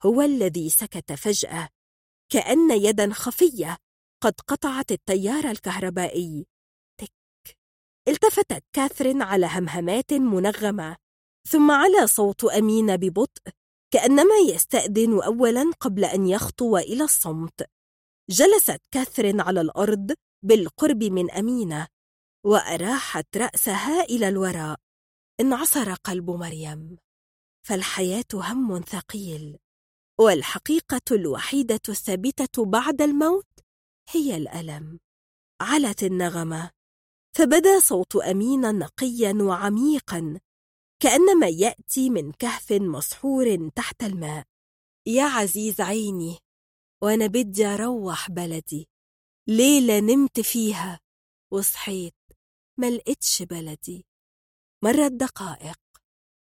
هو 0.05 0.21
الذي 0.21 0.69
سكت 0.69 1.13
فجأة 1.13 1.69
كأن 2.31 2.71
يدا 2.71 3.13
خفية 3.13 3.77
قد 4.23 4.33
قطعت 4.47 4.91
التيار 4.91 5.51
الكهربائي. 5.51 6.45
تك. 6.97 7.57
التفتت 8.07 8.63
كاثرين 8.73 9.21
على 9.21 9.45
همهمات 9.45 10.13
منغمة 10.13 10.97
ثم 11.47 11.71
على 11.71 12.07
صوت 12.07 12.43
أمين 12.43 12.97
ببطء 12.97 13.41
كأنما 13.93 14.35
يستأذن 14.49 15.23
أولا 15.23 15.71
قبل 15.79 16.05
أن 16.05 16.27
يخطو 16.27 16.77
إلى 16.77 17.03
الصمت. 17.03 17.69
جلست 18.29 18.81
كاثرين 18.91 19.41
على 19.41 19.61
الأرض 19.61 20.13
بالقرب 20.45 21.03
من 21.03 21.31
أمينة 21.31 21.87
وأراحت 22.45 23.37
رأسها 23.37 24.03
إلى 24.03 24.27
الوراء. 24.27 24.79
انعصر 25.39 25.93
قلب 25.93 26.29
مريم. 26.29 26.97
فالحياة 27.67 28.25
هم 28.33 28.81
ثقيل 28.81 29.57
والحقيقة 30.19 31.01
الوحيدة 31.11 31.81
الثابتة 31.89 32.65
بعد 32.65 33.01
الموت 33.01 33.47
هي 34.09 34.37
الألم. 34.37 34.99
علت 35.61 36.03
النغمة. 36.03 36.71
فبدا 37.37 37.79
صوت 37.79 38.15
أمين 38.15 38.61
نقيا 38.79 39.33
وعميقا 39.41 40.39
كأنما 41.01 41.47
يأتي 41.47 42.09
من 42.09 42.31
كهف 42.31 42.71
مسحور 42.71 43.69
تحت 43.69 44.03
الماء. 44.03 44.45
يا 45.07 45.23
عزيز 45.23 45.81
عيني 45.81 46.37
وأنا 47.03 47.27
بدي 47.27 47.65
أروح 47.65 48.31
بلدي. 48.31 48.87
ليلة 49.47 49.99
نمت 49.99 50.39
فيها 50.39 50.99
وصحيت 51.53 52.15
ما 52.79 52.89
لقيتش 52.89 53.41
بلدي. 53.41 54.05
مرت 54.83 55.11
دقائق. 55.11 55.80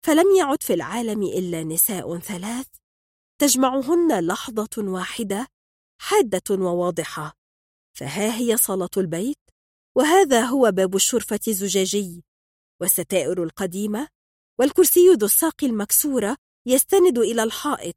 فلم 0.05 0.35
يعد 0.35 0.63
في 0.63 0.73
العالم 0.73 1.23
إلا 1.23 1.63
نساء 1.63 2.17
ثلاث 2.19 2.67
تجمعهن 3.41 4.27
لحظة 4.27 4.69
واحدة 4.77 5.47
حادة 6.01 6.55
وواضحة. 6.55 7.33
فها 7.97 8.37
هي 8.37 8.57
صالة 8.57 8.89
البيت 8.97 9.39
وهذا 9.97 10.41
هو 10.41 10.71
باب 10.71 10.95
الشرفة 10.95 11.39
الزجاجي. 11.47 12.23
والستائر 12.81 13.43
القديمة 13.43 14.07
والكرسي 14.59 15.07
ذو 15.09 15.25
الساق 15.25 15.63
المكسورة 15.63 16.37
يستند 16.67 17.17
إلى 17.17 17.43
الحائط 17.43 17.95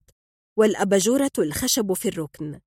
والأباجورة 0.59 1.33
الخشب 1.39 1.93
في 1.93 2.09
الركن. 2.09 2.61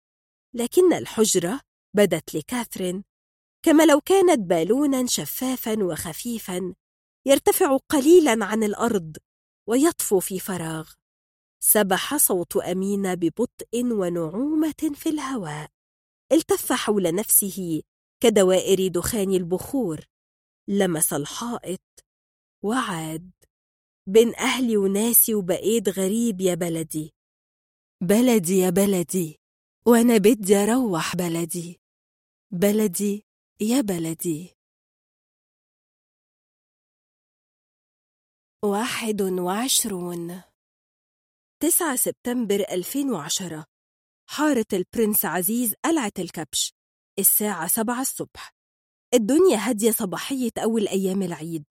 لكن 0.55 0.93
الحجرة 0.93 1.61
بدت 1.95 2.35
لكاثرين. 2.35 3.03
كما 3.65 3.85
لو 3.85 4.01
كانت 4.01 4.39
بالونا 4.39 5.05
شفافا 5.05 5.83
وخفيفا 5.83 6.73
يرتفع 7.27 7.77
قليلا 7.77 8.45
عن 8.45 8.63
الأرض. 8.63 9.17
ويطفو 9.69 10.19
في 10.19 10.39
فراغ. 10.39 10.89
سبح 11.59 12.17
صوت 12.17 12.57
أمين 12.57 13.15
ببطء 13.15 13.67
ونعومة 13.73 14.91
في 14.93 15.09
الهواء. 15.09 15.69
التف 16.31 16.71
حول 16.71 17.15
نفسه 17.15 17.81
كدوائر 18.23 18.87
دخان 18.87 19.33
البخور. 19.33 19.99
لمس 20.67 21.13
الحائط 21.13 22.05
وعاد. 22.63 23.31
بين 24.07 24.35
أهلي 24.35 24.77
وناسي 24.77 25.35
وبقيت 25.35 25.89
غريب 25.89 26.41
يا 26.41 26.55
بلدي. 26.55 27.13
بلدي 28.01 28.57
يا 28.57 28.69
بلدي 28.69 29.39
وأنا 29.85 30.17
بدي 30.17 30.55
أروح 30.55 31.15
بلدي. 31.15 31.79
بلدي 32.51 33.25
يا 33.61 33.81
بلدي. 33.81 34.58
واحد 38.65 39.21
وعشرون. 39.21 40.41
تسعة 41.63 41.95
سبتمبر 41.95 42.65
2010 42.71 43.65
حارة 44.29 44.65
البرنس 44.73 45.25
عزيز 45.25 45.73
قلعة 45.85 46.11
الكبش. 46.19 46.73
الساعة 47.19 47.67
سبعة 47.67 48.01
الصبح. 48.01 48.55
الدنيا 49.13 49.57
هادية 49.57 49.91
صباحية 49.91 50.51
أول 50.57 50.87
أيام 50.87 51.21
العيد. 51.21 51.63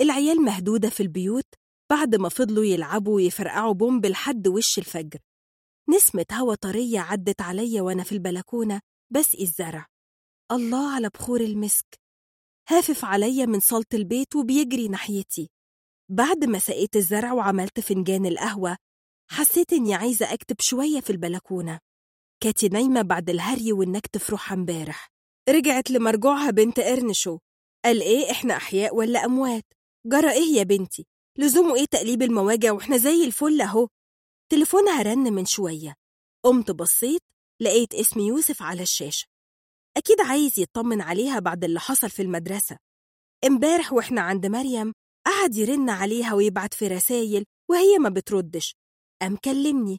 العيال 0.00 0.42
مهدودة 0.42 0.90
في 0.90 1.02
البيوت 1.02 1.54
بعد 1.90 2.14
ما 2.14 2.28
فضلوا 2.28 2.64
يلعبوا 2.64 3.14
ويفرقعوا 3.16 3.74
بومب 3.74 4.06
لحد 4.06 4.48
وش 4.48 4.78
الفجر. 4.78 5.20
نسمة 5.88 6.26
هوا 6.32 6.54
طرية 6.54 7.00
عدت 7.00 7.40
عليا 7.40 7.82
وأنا 7.82 8.02
في 8.02 8.12
البلكونة 8.12 8.80
بسقي 9.12 9.42
الزرع. 9.42 9.86
الله 10.52 10.94
على 10.94 11.08
بخور 11.08 11.40
المسك. 11.40 12.00
هافف 12.68 13.04
عليا 13.04 13.46
من 13.46 13.60
صالة 13.60 13.86
البيت 13.94 14.36
وبيجري 14.36 14.88
ناحيتي. 14.88 15.53
بعد 16.08 16.44
ما 16.44 16.58
سقيت 16.58 16.96
الزرع 16.96 17.32
وعملت 17.32 17.80
فنجان 17.80 18.26
القهوة 18.26 18.76
حسيت 19.30 19.72
إني 19.72 19.94
عايزة 19.94 20.32
أكتب 20.32 20.56
شوية 20.60 21.00
في 21.00 21.10
البلكونة. 21.10 21.80
كاتي 22.42 22.68
نايمة 22.68 23.02
بعد 23.02 23.30
الهري 23.30 23.72
والنكت 23.72 24.18
في 24.18 24.32
روحها 24.32 24.54
امبارح. 24.56 25.08
رجعت 25.48 25.90
لمرجوعها 25.90 26.50
بنت 26.50 26.80
قرنشو 26.80 27.38
قال 27.84 28.02
إيه 28.02 28.30
إحنا 28.30 28.56
أحياء 28.56 28.96
ولا 28.96 29.24
أموات؟ 29.24 29.64
جرى 30.06 30.32
إيه 30.32 30.56
يا 30.56 30.62
بنتي؟ 30.62 31.06
لزومه 31.38 31.76
إيه 31.76 31.84
تقليب 31.84 32.22
المواجع 32.22 32.72
وإحنا 32.72 32.96
زي 32.96 33.24
الفل 33.24 33.60
أهو. 33.60 33.88
تليفونها 34.52 35.02
رن 35.02 35.32
من 35.32 35.44
شوية. 35.46 35.94
قمت 36.44 36.70
بصيت 36.70 37.22
لقيت 37.60 37.94
اسم 37.94 38.20
يوسف 38.20 38.62
على 38.62 38.82
الشاشة. 38.82 39.26
أكيد 39.96 40.20
عايز 40.20 40.58
يطمن 40.58 41.00
عليها 41.00 41.38
بعد 41.38 41.64
اللي 41.64 41.80
حصل 41.80 42.10
في 42.10 42.22
المدرسة. 42.22 42.78
امبارح 43.44 43.92
وإحنا 43.92 44.20
عند 44.20 44.46
مريم 44.46 44.92
قعد 45.26 45.54
يرن 45.56 45.90
عليها 45.90 46.34
ويبعت 46.34 46.74
في 46.74 46.88
رسايل 46.88 47.44
وهي 47.70 47.98
ما 47.98 48.08
بتردش. 48.08 48.76
قام 49.22 49.36
كلمني 49.36 49.98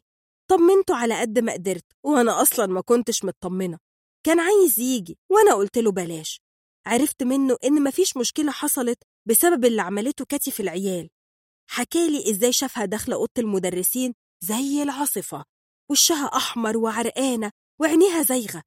طمنته 0.50 0.96
على 0.96 1.20
قد 1.20 1.38
ما 1.38 1.52
قدرت 1.52 1.84
وأنا 2.04 2.42
أصلا 2.42 2.66
ما 2.66 2.80
كنتش 2.80 3.24
مطمنة. 3.24 3.78
كان 4.26 4.40
عايز 4.40 4.80
يجي 4.80 5.18
وأنا 5.30 5.54
قلت 5.54 5.78
له 5.78 5.92
بلاش. 5.92 6.40
عرفت 6.86 7.22
منه 7.22 7.56
إن 7.64 7.82
مفيش 7.84 8.16
مشكلة 8.16 8.52
حصلت 8.52 8.98
بسبب 9.28 9.64
اللي 9.64 9.82
عملته 9.82 10.24
كاتي 10.24 10.50
في 10.50 10.60
العيال. 10.60 11.08
حكالي 11.70 12.30
إزاي 12.30 12.52
شافها 12.52 12.84
داخلة 12.84 13.14
أوضة 13.16 13.30
المدرسين 13.38 14.14
زي 14.44 14.82
العاصفة 14.82 15.44
وشها 15.90 16.26
أحمر 16.26 16.76
وعرقانة 16.76 17.50
وعينيها 17.80 18.22
زيغة 18.22 18.62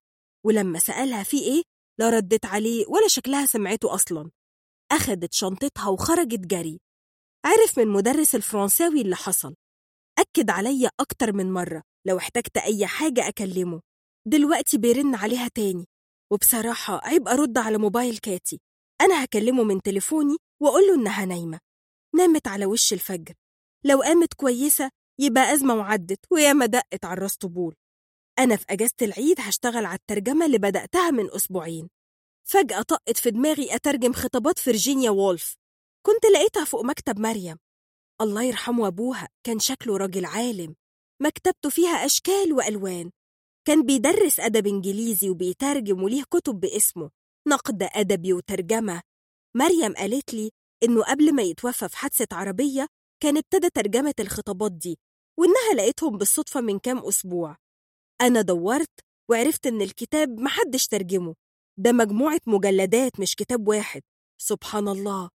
ولما 0.46 0.80
سألها 0.80 1.24
في 1.24 1.38
إيه 1.38 1.64
لا 2.00 2.10
ردت 2.10 2.46
عليه 2.46 2.86
ولا 2.88 3.08
شكلها 3.08 3.46
سمعته 3.46 3.94
أصلا. 3.96 4.32
أخدت 4.92 5.34
شنطتها 5.34 5.88
وخرجت 5.90 6.40
جري. 6.40 6.80
عرف 7.46 7.80
من 7.80 7.88
مدرس 7.88 8.36
الفرنساوي 8.36 9.02
اللي 9.02 9.16
حصل. 9.16 9.56
أكد 10.20 10.50
عليا 10.50 10.90
أكتر 11.00 11.34
من 11.34 11.54
مرة 11.54 11.84
لو 12.08 12.18
احتجت 12.18 12.58
أي 12.58 12.88
حاجة 12.88 13.28
أكلمه. 13.28 13.82
دلوقتي 14.28 14.78
بيرن 14.78 15.16
عليها 15.16 15.48
تاني. 15.48 15.86
وبصراحة 16.32 17.02
عيب 17.04 17.28
أرد 17.28 17.58
على 17.58 17.78
موبايل 17.78 18.18
كاتي. 18.18 18.60
أنا 19.02 19.24
هكلمه 19.24 19.64
من 19.64 19.82
تليفوني 19.82 20.38
وأقول 20.62 20.88
له 20.88 20.96
إنها 20.96 21.26
نايمة. 21.26 21.60
نامت 22.16 22.48
على 22.48 22.66
وش 22.66 22.94
الفجر. 22.94 23.34
لو 23.86 24.02
قامت 24.02 24.34
كويسة 24.34 24.90
يبقى 25.20 25.54
أزمة 25.54 25.74
وعدت 25.74 26.20
وياما 26.32 26.66
دقت 26.66 27.06
على 27.06 27.14
الراس 27.14 27.38
طبول. 27.38 27.76
أنا 28.40 28.56
في 28.56 28.66
أجازة 28.70 28.96
العيد 29.02 29.40
هشتغل 29.40 29.86
على 29.86 30.00
الترجمة 30.00 30.46
اللي 30.46 30.58
بدأتها 30.58 31.12
من 31.12 31.34
أسبوعين. 31.36 31.90
فجأة 32.48 32.82
طقت 32.82 33.18
في 33.18 33.32
دماغي 33.32 33.76
أترجم 33.76 34.14
خطابات 34.14 34.60
فرجينيا 34.60 35.10
وولف. 35.10 35.56
كنت 36.06 36.26
لقيتها 36.26 36.66
فوق 36.66 36.86
مكتب 36.86 37.20
مريم. 37.20 37.58
الله 38.22 38.44
يرحمه 38.44 38.88
أبوها 38.88 39.30
كان 39.44 39.60
شكله 39.60 39.98
راجل 39.98 40.26
عالم. 40.26 40.76
مكتبته 41.22 41.70
فيها 41.70 42.06
أشكال 42.06 42.54
وألوان. 42.54 43.12
كان 43.68 43.86
بيدرس 43.86 44.40
أدب 44.40 44.68
إنجليزي 44.68 45.30
وبيترجم 45.30 46.04
وليه 46.04 46.24
كتب 46.24 46.60
باسمه. 46.60 47.10
نقد 47.48 47.84
أدبي 47.84 48.34
وترجمة. 48.34 49.02
مريم 49.56 49.94
قالت 49.94 50.34
لي 50.34 50.52
إنه 50.84 51.04
قبل 51.04 51.36
ما 51.36 51.44
يتوفى 51.44 51.90
في 51.90 51.98
حادثة 51.98 52.36
عربية 52.36 52.88
كان 53.24 53.38
ابتدى 53.38 53.70
ترجمة 53.70 54.14
الخطابات 54.20 54.72
دي 54.72 55.00
وإنها 55.40 55.74
لقيتهم 55.76 56.18
بالصدفة 56.18 56.62
من 56.62 56.80
كام 56.80 56.98
أسبوع. 56.98 57.58
أنا 58.22 58.42
دورت 58.42 59.00
وعرفت 59.30 59.68
إن 59.68 59.82
الكتاب 59.82 60.40
محدش 60.40 60.88
ترجمه. 60.88 61.36
ده 61.80 61.92
مجموعة 61.92 62.40
مجلدات 62.48 63.20
مش 63.20 63.36
كتاب 63.36 63.68
واحد. 63.68 64.02
سبحان 64.42 64.88
الله 64.88 65.30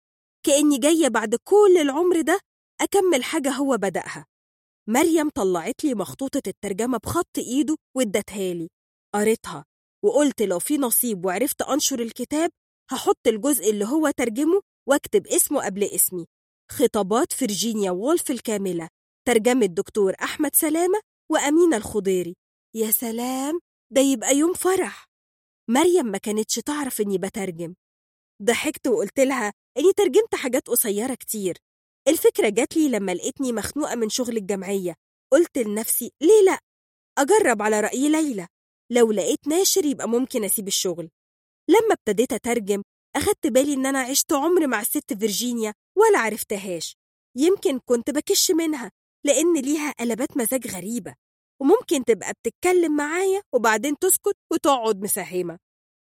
كأني 0.46 0.78
جاية 0.78 1.08
بعد 1.08 1.34
كل 1.34 1.78
العمر 1.80 2.20
ده 2.20 2.40
أكمل 2.80 3.24
حاجة 3.24 3.50
هو 3.50 3.76
بدأها. 3.76 4.26
مريم 4.88 5.28
طلعت 5.28 5.84
لي 5.84 5.94
مخطوطة 5.94 6.42
الترجمة 6.46 6.98
بخط 7.04 7.38
إيده 7.38 7.76
وادتها 7.96 8.54
لي. 8.54 8.68
قريتها 9.14 9.64
وقلت 10.04 10.42
لو 10.42 10.58
في 10.58 10.78
نصيب 10.78 11.24
وعرفت 11.24 11.62
أنشر 11.62 12.00
الكتاب 12.02 12.50
هحط 12.90 13.26
الجزء 13.26 13.70
اللي 13.70 13.84
هو 13.84 14.10
ترجمه 14.10 14.60
وأكتب 14.88 15.26
اسمه 15.26 15.64
قبل 15.64 15.84
اسمي. 15.84 16.26
خطابات 16.72 17.32
فرجينيا 17.32 17.90
وولف 17.90 18.30
الكاملة. 18.30 18.88
ترجمة 19.28 19.66
دكتور 19.66 20.14
أحمد 20.22 20.54
سلامة 20.54 21.00
وأمينة 21.32 21.76
الخضيري. 21.76 22.34
يا 22.76 22.90
سلام 22.90 23.60
ده 23.92 24.00
يبقى 24.00 24.36
يوم 24.36 24.52
فرح. 24.52 25.09
مريم 25.70 26.06
ما 26.06 26.18
كانتش 26.18 26.54
تعرف 26.54 27.00
إني 27.00 27.18
بترجم. 27.18 27.74
ضحكت 28.42 28.88
وقلت 28.88 29.20
لها 29.20 29.52
إني 29.78 29.92
ترجمت 29.92 30.34
حاجات 30.34 30.66
قصيرة 30.66 31.14
كتير. 31.14 31.56
الفكرة 32.08 32.48
جات 32.48 32.76
لي 32.76 32.88
لما 32.88 33.14
لقيتني 33.14 33.52
مخنوقة 33.52 33.94
من 33.94 34.08
شغل 34.08 34.36
الجمعية. 34.36 34.94
قلت 35.32 35.58
لنفسي 35.58 36.12
ليه 36.20 36.42
لأ؟ 36.46 36.58
أجرب 37.18 37.62
على 37.62 37.80
رأي 37.80 38.08
ليلى. 38.08 38.46
لو 38.92 39.12
لقيت 39.12 39.46
ناشر 39.46 39.84
يبقى 39.84 40.08
ممكن 40.08 40.44
أسيب 40.44 40.68
الشغل. 40.68 41.10
لما 41.68 41.92
ابتديت 41.92 42.32
أترجم 42.32 42.82
أخدت 43.16 43.46
بالي 43.46 43.74
إن 43.74 43.86
أنا 43.86 44.00
عشت 44.00 44.32
عمر 44.32 44.66
مع 44.66 44.80
الست 44.80 45.14
فيرجينيا 45.18 45.74
ولا 45.98 46.18
عرفتهاش. 46.18 46.96
يمكن 47.36 47.78
كنت 47.78 48.10
بكش 48.10 48.50
منها 48.50 48.90
لأن 49.26 49.60
ليها 49.60 49.90
قلبات 49.90 50.36
مزاج 50.36 50.66
غريبة. 50.66 51.14
وممكن 51.60 52.04
تبقى 52.04 52.32
بتتكلم 52.32 52.96
معايا 52.96 53.42
وبعدين 53.54 53.98
تسكت 53.98 54.36
وتقعد 54.52 55.00
مساهمة. 55.02 55.58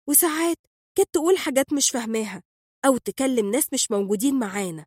وساعات 0.09 0.57
كانت 0.97 1.09
تقول 1.13 1.37
حاجات 1.37 1.73
مش 1.73 1.89
فاهماها 1.89 2.43
أو 2.85 2.97
تكلم 2.97 3.51
ناس 3.51 3.73
مش 3.73 3.91
موجودين 3.91 4.39
معانا. 4.39 4.85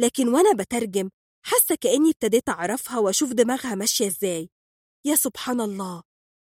لكن 0.00 0.28
وأنا 0.28 0.52
بترجم 0.52 1.10
حاسة 1.46 1.74
كأني 1.74 2.10
ابتديت 2.10 2.48
أعرفها 2.48 2.98
وأشوف 2.98 3.32
دماغها 3.32 3.74
ماشية 3.74 4.06
إزاي. 4.06 4.50
يا 5.06 5.14
سبحان 5.14 5.60
الله! 5.60 6.02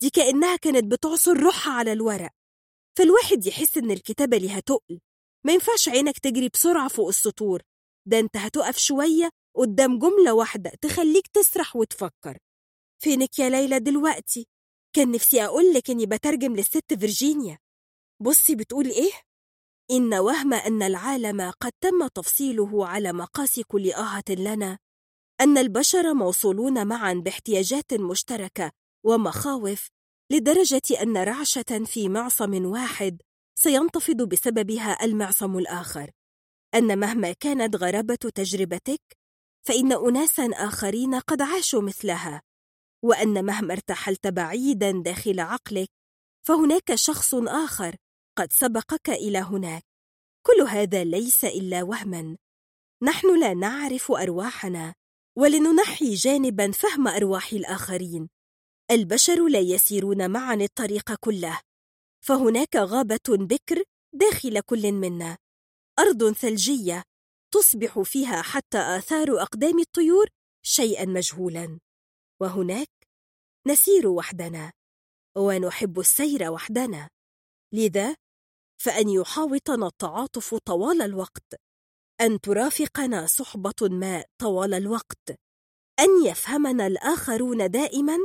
دي 0.02 0.10
كأنها 0.10 0.56
كانت 0.56 0.92
بتعصر 0.92 1.36
روحها 1.36 1.72
على 1.72 1.92
الورق. 1.92 2.30
فالواحد 2.98 3.46
يحس 3.46 3.78
إن 3.78 3.90
الكتابة 3.90 4.36
ليها 4.36 4.60
تقل. 4.60 5.00
ما 5.46 5.52
ينفعش 5.52 5.88
عينك 5.88 6.18
تجري 6.18 6.48
بسرعة 6.48 6.88
فوق 6.88 7.08
السطور. 7.08 7.62
ده 8.06 8.18
أنت 8.18 8.36
هتقف 8.36 8.78
شوية 8.78 9.30
قدام 9.56 9.98
جملة 9.98 10.34
واحدة 10.34 10.70
تخليك 10.80 11.26
تسرح 11.26 11.76
وتفكر. 11.76 12.38
فينك 13.02 13.38
يا 13.38 13.48
ليلى 13.48 13.78
دلوقتي؟ 13.78 14.46
كان 14.92 15.10
نفسي 15.10 15.44
أقولك 15.44 15.90
إني 15.90 16.06
بترجم 16.06 16.56
للست 16.56 16.94
فيرجينيا. 16.94 17.58
بصي 18.20 18.54
بتقول 18.54 18.86
إيه؟ 18.86 19.10
إن 19.90 20.14
وهم 20.14 20.54
أن 20.54 20.82
العالم 20.82 21.50
قد 21.60 21.72
تم 21.80 22.06
تفصيله 22.06 22.86
على 22.86 23.12
مقاس 23.12 23.60
كل 23.60 23.90
آهة 23.92 24.24
لنا 24.30 24.78
أن 25.40 25.58
البشر 25.58 26.14
موصولون 26.14 26.86
معا 26.86 27.14
باحتياجات 27.14 27.94
مشتركة 27.94 28.72
ومخاوف 29.04 29.88
لدرجة 30.32 31.02
أن 31.02 31.16
رعشة 31.16 31.84
في 31.84 32.08
معصم 32.08 32.66
واحد 32.66 33.22
سينتفض 33.54 34.22
بسببها 34.28 35.04
المعصم 35.04 35.58
الآخر. 35.58 36.10
أن 36.74 36.98
مهما 36.98 37.32
كانت 37.32 37.76
غرابة 37.76 38.14
تجربتك 38.14 39.00
فإن 39.66 39.92
أناسا 39.92 40.46
آخرين 40.52 41.14
قد 41.14 41.42
عاشوا 41.42 41.82
مثلها. 41.82 42.42
وأن 43.04 43.44
مهما 43.44 43.72
ارتحلت 43.72 44.26
بعيدا 44.26 44.90
داخل 44.90 45.40
عقلك 45.40 45.88
فهناك 46.46 46.94
شخص 46.94 47.34
آخر 47.34 47.96
قد 48.38 48.52
سبقك 48.52 49.10
إلى 49.10 49.38
هناك. 49.38 49.82
كل 50.46 50.62
هذا 50.62 51.04
ليس 51.04 51.44
إلا 51.44 51.82
وهما. 51.82 52.36
نحن 53.02 53.40
لا 53.40 53.54
نعرف 53.54 54.12
أرواحنا 54.12 54.94
ولننحي 55.38 56.14
جانبا 56.14 56.70
فهم 56.70 57.08
أرواح 57.08 57.52
الآخرين. 57.52 58.28
البشر 58.90 59.48
لا 59.48 59.58
يسيرون 59.58 60.30
معا 60.30 60.54
الطريق 60.54 61.14
كله. 61.14 61.60
فهناك 62.24 62.76
غابة 62.76 63.28
بكر 63.28 63.82
داخل 64.12 64.60
كل 64.60 64.92
منا. 64.92 65.38
أرض 65.98 66.32
ثلجية 66.32 67.02
تصبح 67.54 68.00
فيها 68.00 68.42
حتى 68.42 68.78
آثار 68.78 69.42
أقدام 69.42 69.78
الطيور 69.78 70.26
شيئا 70.62 71.04
مجهولا. 71.04 71.78
وهناك 72.42 72.88
نسير 73.66 74.08
وحدنا 74.08 74.72
ونحب 75.36 76.00
السير 76.00 76.50
وحدنا. 76.50 77.08
لذا 77.74 78.16
فأن 78.82 79.08
يحاوطنا 79.08 79.86
التعاطف 79.86 80.54
طوال 80.54 81.02
الوقت 81.02 81.54
أن 82.20 82.40
ترافقنا 82.40 83.26
صحبة 83.26 83.88
ما 83.90 84.24
طوال 84.38 84.74
الوقت 84.74 85.30
أن 86.00 86.26
يفهمنا 86.26 86.86
الآخرون 86.86 87.70
دائما 87.70 88.18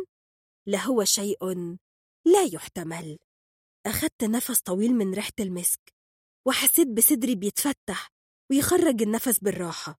لهو 0.67 1.03
شيء 1.03 1.45
لا 2.25 2.43
يحتمل. 2.53 3.17
أخذت 3.85 4.23
نفس 4.23 4.61
طويل 4.61 4.93
من 4.93 5.13
ريحة 5.13 5.31
المسك 5.39 5.93
وحسيت 6.47 6.87
بصدري 6.87 7.35
بيتفتح 7.35 8.09
ويخرج 8.51 9.01
النفس 9.01 9.39
بالراحة. 9.39 9.95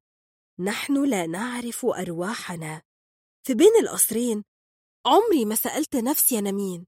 نحن 0.61 1.05
لا 1.05 1.27
نعرف 1.27 1.85
أرواحنا. 1.85 2.88
في 3.49 3.55
بين 3.55 3.77
القصرين. 3.81 4.45
عمري 5.07 5.45
ما 5.45 5.55
سألت 5.55 5.97
نفسي 5.97 6.39
أنا 6.39 6.51
مين. 6.51 6.87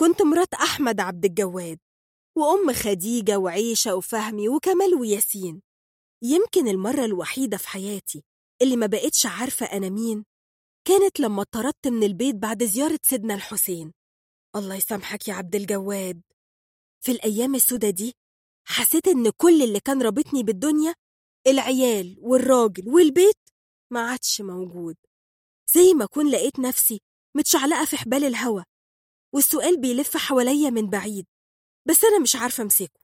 كنت 0.00 0.22
مرات 0.22 0.54
أحمد 0.54 1.00
عبد 1.00 1.24
الجواد 1.24 1.78
وأم 2.36 2.72
خديجة 2.72 3.38
وعيشة 3.38 3.94
وفهمي 3.94 4.48
وكمال 4.48 4.94
وياسين. 4.94 5.62
يمكن 6.22 6.68
المرة 6.68 7.04
الوحيدة 7.04 7.56
في 7.56 7.68
حياتي 7.68 8.24
اللي 8.62 8.76
ما 8.76 8.86
بقتش 8.86 9.26
عارفة 9.26 9.66
أنا 9.66 9.88
مين 9.88 10.24
كانت 10.88 11.20
لما 11.20 11.42
اتطردت 11.42 11.88
من 11.88 12.02
البيت 12.02 12.34
بعد 12.34 12.64
زيارة 12.64 12.98
سيدنا 13.02 13.34
الحسين. 13.34 13.92
الله 14.56 14.74
يسامحك 14.74 15.28
يا 15.28 15.34
عبد 15.34 15.54
الجواد. 15.54 16.22
في 17.04 17.12
الأيام 17.12 17.54
السودة 17.54 17.90
دي 17.90 18.14
حسيت 18.68 19.08
إن 19.08 19.30
كل 19.30 19.62
اللي 19.62 19.80
كان 19.80 20.02
رابطني 20.02 20.42
بالدنيا 20.42 20.94
العيال 21.46 22.16
والراجل 22.20 22.88
والبيت 22.88 23.38
ما 23.92 24.10
عادش 24.10 24.40
موجود. 24.40 24.96
زي 25.74 25.94
ما 25.94 26.04
أكون 26.04 26.30
لقيت 26.30 26.58
نفسي 26.58 27.00
متشعلقة 27.36 27.84
في 27.84 27.96
حبال 27.96 28.24
الهوا 28.24 28.62
والسؤال 29.34 29.80
بيلف 29.80 30.16
حواليا 30.16 30.70
من 30.70 30.90
بعيد 30.90 31.26
بس 31.88 32.04
أنا 32.04 32.18
مش 32.18 32.36
عارفة 32.36 32.62
أمسكه. 32.62 33.00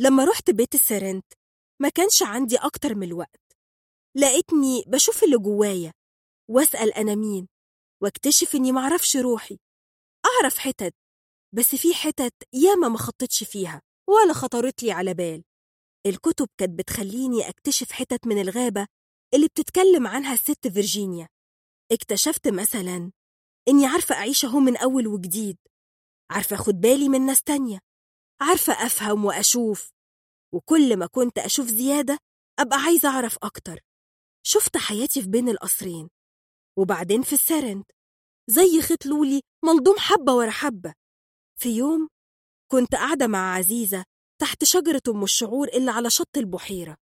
لما 0.00 0.24
رحت 0.24 0.50
بيت 0.50 0.74
السرنت 0.74 1.24
ما 1.82 1.88
كانش 1.88 2.22
عندي 2.22 2.56
أكتر 2.56 2.94
من 2.94 3.06
الوقت. 3.06 3.56
لقيتني 4.16 4.84
بشوف 4.86 5.24
اللي 5.24 5.38
جوايا 5.38 5.92
وأسأل 6.50 6.92
أنا 6.92 7.14
مين 7.14 7.48
واكتشف 8.02 8.54
إني 8.54 8.72
معرفش 8.72 9.16
روحي. 9.16 9.58
أعرف 10.26 10.58
حتت 10.58 10.94
بس 11.54 11.74
في 11.74 11.94
حتت 11.94 12.34
ياما 12.52 12.88
ما 12.88 12.98
خطتش 12.98 13.44
فيها 13.44 13.82
ولا 14.08 14.32
خطرت 14.32 14.82
لي 14.82 14.92
على 14.92 15.14
بال. 15.14 15.44
الكتب 16.06 16.48
كانت 16.58 16.78
بتخليني 16.78 17.48
أكتشف 17.48 17.92
حتت 17.92 18.26
من 18.26 18.40
الغابة 18.40 18.86
اللي 19.34 19.46
بتتكلم 19.46 20.06
عنها 20.06 20.32
الست 20.34 20.68
فيرجينيا. 20.68 21.28
اكتشفت 21.94 22.48
مثلا 22.48 23.12
إني 23.68 23.86
عارفة 23.86 24.14
أعيش 24.14 24.44
أهو 24.44 24.60
من 24.60 24.76
أول 24.76 25.06
وجديد. 25.06 25.56
عارفة 26.30 26.56
أخد 26.56 26.74
بالي 26.74 27.08
من 27.08 27.26
ناس 27.26 27.42
تانية. 27.42 27.78
عارفة 28.40 28.72
أفهم 28.72 29.24
وأشوف. 29.24 29.90
وكل 30.54 30.96
ما 30.96 31.06
كنت 31.06 31.38
أشوف 31.38 31.66
زيادة 31.68 32.18
أبقى 32.58 32.78
عايزة 32.78 33.08
أعرف 33.08 33.38
أكتر. 33.42 33.80
شفت 34.46 34.76
حياتي 34.76 35.22
في 35.22 35.28
بين 35.28 35.48
القصرين. 35.48 36.08
وبعدين 36.78 37.22
في 37.22 37.32
السرند 37.32 37.84
زي 38.50 38.82
خيط 38.82 39.06
لولي 39.06 39.40
ملضوم 39.64 39.96
حبة 39.98 40.34
ورا 40.34 40.50
حبة. 40.50 40.94
في 41.60 41.76
يوم 41.76 42.08
كنت 42.72 42.94
قاعدة 42.94 43.26
مع 43.26 43.54
عزيزة 43.54 44.04
تحت 44.40 44.64
شجرة 44.64 45.02
أم 45.08 45.22
الشعور 45.22 45.68
اللي 45.68 45.90
على 45.90 46.10
شط 46.10 46.36
البحيرة. 46.36 46.96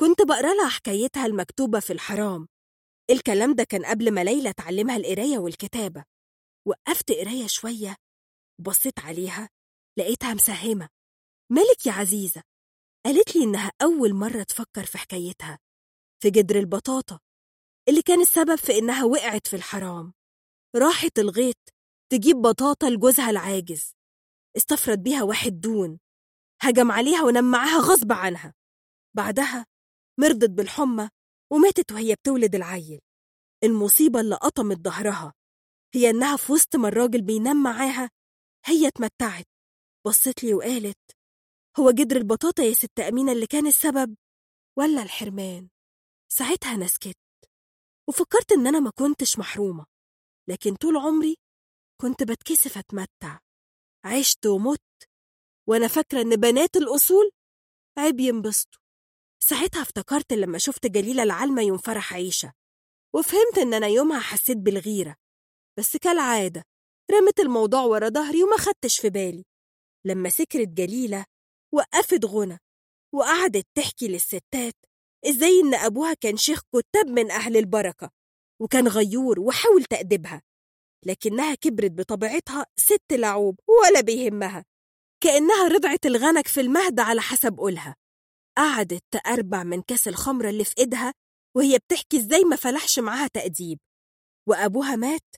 كنت 0.00 0.22
بقرأ 0.22 0.54
لها 0.54 0.68
حكايتها 0.68 1.26
المكتوبة 1.26 1.80
في 1.80 1.92
الحرام. 1.92 2.48
الكلام 3.10 3.54
ده 3.54 3.64
كان 3.64 3.84
قبل 3.86 4.10
ما 4.14 4.24
ليلى 4.24 4.52
تعلمها 4.52 4.96
القراية 4.96 5.38
والكتابة. 5.38 6.04
وقفت 6.68 7.12
قراية 7.12 7.46
شوية 7.46 7.96
بصيت 8.60 8.98
عليها 8.98 9.48
لقيتها 9.98 10.34
مساهمة 10.34 10.88
مالك 11.52 11.86
يا 11.86 11.92
عزيزة؟ 11.92 12.42
قالت 13.06 13.36
لي 13.36 13.44
إنها 13.44 13.72
أول 13.82 14.14
مرة 14.14 14.42
تفكر 14.42 14.84
في 14.84 14.98
حكايتها. 14.98 15.58
في 16.22 16.30
جدر 16.30 16.58
البطاطا 16.58 17.20
اللي 17.88 18.02
كان 18.02 18.20
السبب 18.20 18.54
في 18.54 18.78
إنها 18.78 19.04
وقعت 19.04 19.46
في 19.46 19.56
الحرام. 19.56 20.14
راحت 20.76 21.18
الغيط 21.18 21.56
تجيب 22.12 22.36
بطاطا 22.36 22.90
لجوزها 22.90 23.30
العاجز. 23.30 23.94
استفرد 24.56 25.02
بيها 25.02 25.22
واحد 25.22 25.60
دون. 25.60 25.98
هجم 26.62 26.92
عليها 26.92 27.22
ونام 27.22 27.50
معاها 27.50 27.78
غصب 27.78 28.12
عنها. 28.12 28.54
بعدها 29.16 29.66
مرضت 30.20 30.50
بالحمى 30.50 31.10
وماتت 31.54 31.92
وهي 31.92 32.14
بتولد 32.14 32.54
العيل. 32.54 33.00
المصيبة 33.64 34.20
اللي 34.20 34.34
قطمت 34.34 34.78
ظهرها 34.78 35.34
هي 35.94 36.10
إنها 36.10 36.36
في 36.36 36.52
وسط 36.52 36.76
ما 36.76 36.88
الراجل 36.88 37.22
بينام 37.22 37.62
معاها 37.62 38.10
هي 38.66 38.88
اتمتعت. 38.88 39.46
بصت 40.06 40.44
لي 40.44 40.54
وقالت 40.54 40.98
هو 41.78 41.90
جدر 41.90 42.16
البطاطا 42.16 42.62
يا 42.62 42.72
ست 42.72 43.00
أمينة 43.00 43.32
اللي 43.32 43.46
كان 43.46 43.66
السبب 43.66 44.16
ولا 44.78 45.02
الحرمان؟ 45.02 45.68
ساعتها 46.32 46.74
أنا 46.74 46.86
وفكرت 48.08 48.52
إن 48.52 48.66
أنا 48.66 48.80
ما 48.80 48.90
كنتش 48.90 49.38
محرومة 49.38 49.86
لكن 50.48 50.74
طول 50.74 50.96
عمري 50.96 51.36
كنت 52.00 52.22
بتكسف 52.22 52.78
أتمتع. 52.78 53.38
عشت 54.04 54.46
ومت 54.46 54.80
وأنا 55.68 55.88
فاكرة 55.88 56.20
إن 56.20 56.36
بنات 56.36 56.76
الأصول 56.76 57.30
عيب 57.98 58.20
ينبسطوا. 58.20 58.83
ساعتها 59.46 59.82
افتكرت 59.82 60.32
لما 60.32 60.58
شفت 60.58 60.86
جليلة 60.86 61.22
العلمة 61.22 61.62
يوم 61.62 61.78
فرح 61.78 62.14
عيشة 62.14 62.52
وفهمت 63.14 63.58
إن 63.58 63.74
أنا 63.74 63.86
يومها 63.86 64.20
حسيت 64.20 64.56
بالغيرة. 64.56 65.16
بس 65.78 65.96
كالعادة 65.96 66.64
رمت 67.12 67.40
الموضوع 67.40 67.80
ورا 67.80 68.08
ظهري 68.08 68.42
وما 68.42 68.56
خدتش 68.56 69.00
في 69.00 69.10
بالي. 69.10 69.44
لما 70.06 70.28
سكرت 70.28 70.68
جليلة 70.68 71.24
وقفت 71.74 72.24
غنى 72.24 72.58
وقعدت 73.14 73.66
تحكي 73.74 74.08
للستات 74.08 74.74
إزاي 75.26 75.60
إن 75.60 75.74
أبوها 75.74 76.14
كان 76.14 76.36
شيخ 76.36 76.60
كتاب 76.60 77.06
من 77.06 77.30
أهل 77.30 77.56
البركة 77.56 78.10
وكان 78.60 78.88
غيور 78.88 79.40
وحاول 79.40 79.84
تأدبها 79.84 80.42
لكنها 81.06 81.54
كبرت 81.54 81.90
بطبيعتها 81.90 82.66
ست 82.76 83.12
لعوب 83.12 83.60
ولا 83.68 84.00
بيهمها 84.00 84.64
كأنها 85.20 85.68
رضعت 85.68 86.06
الغنك 86.06 86.48
في 86.48 86.60
المهد 86.60 87.00
على 87.00 87.20
حسب 87.20 87.58
قولها. 87.58 87.96
قعدت 88.56 89.04
تأربع 89.10 89.62
من 89.62 89.82
كاس 89.82 90.08
الخمرة 90.08 90.50
اللي 90.50 90.64
في 90.64 90.74
إيدها 90.78 91.14
وهي 91.56 91.78
بتحكي 91.78 92.16
إزاي 92.16 92.44
ما 92.44 92.56
فلحش 92.56 92.98
معاها 92.98 93.26
تأديب. 93.26 93.78
وأبوها 94.48 94.96
مات 94.96 95.34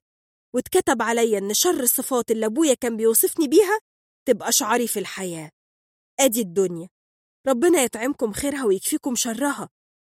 واتكتب 0.54 1.02
عليا 1.02 1.38
إن 1.38 1.54
شر 1.54 1.80
الصفات 1.80 2.30
اللي 2.30 2.46
أبويا 2.46 2.74
كان 2.74 2.96
بيوصفني 2.96 3.48
بيها 3.48 3.78
تبقى 4.28 4.52
شعاري 4.52 4.86
في 4.88 4.98
الحياة. 4.98 5.50
أدي 6.20 6.40
الدنيا. 6.40 6.88
ربنا 7.48 7.82
يطعمكم 7.82 8.32
خيرها 8.32 8.64
ويكفيكم 8.64 9.14
شرها 9.14 9.68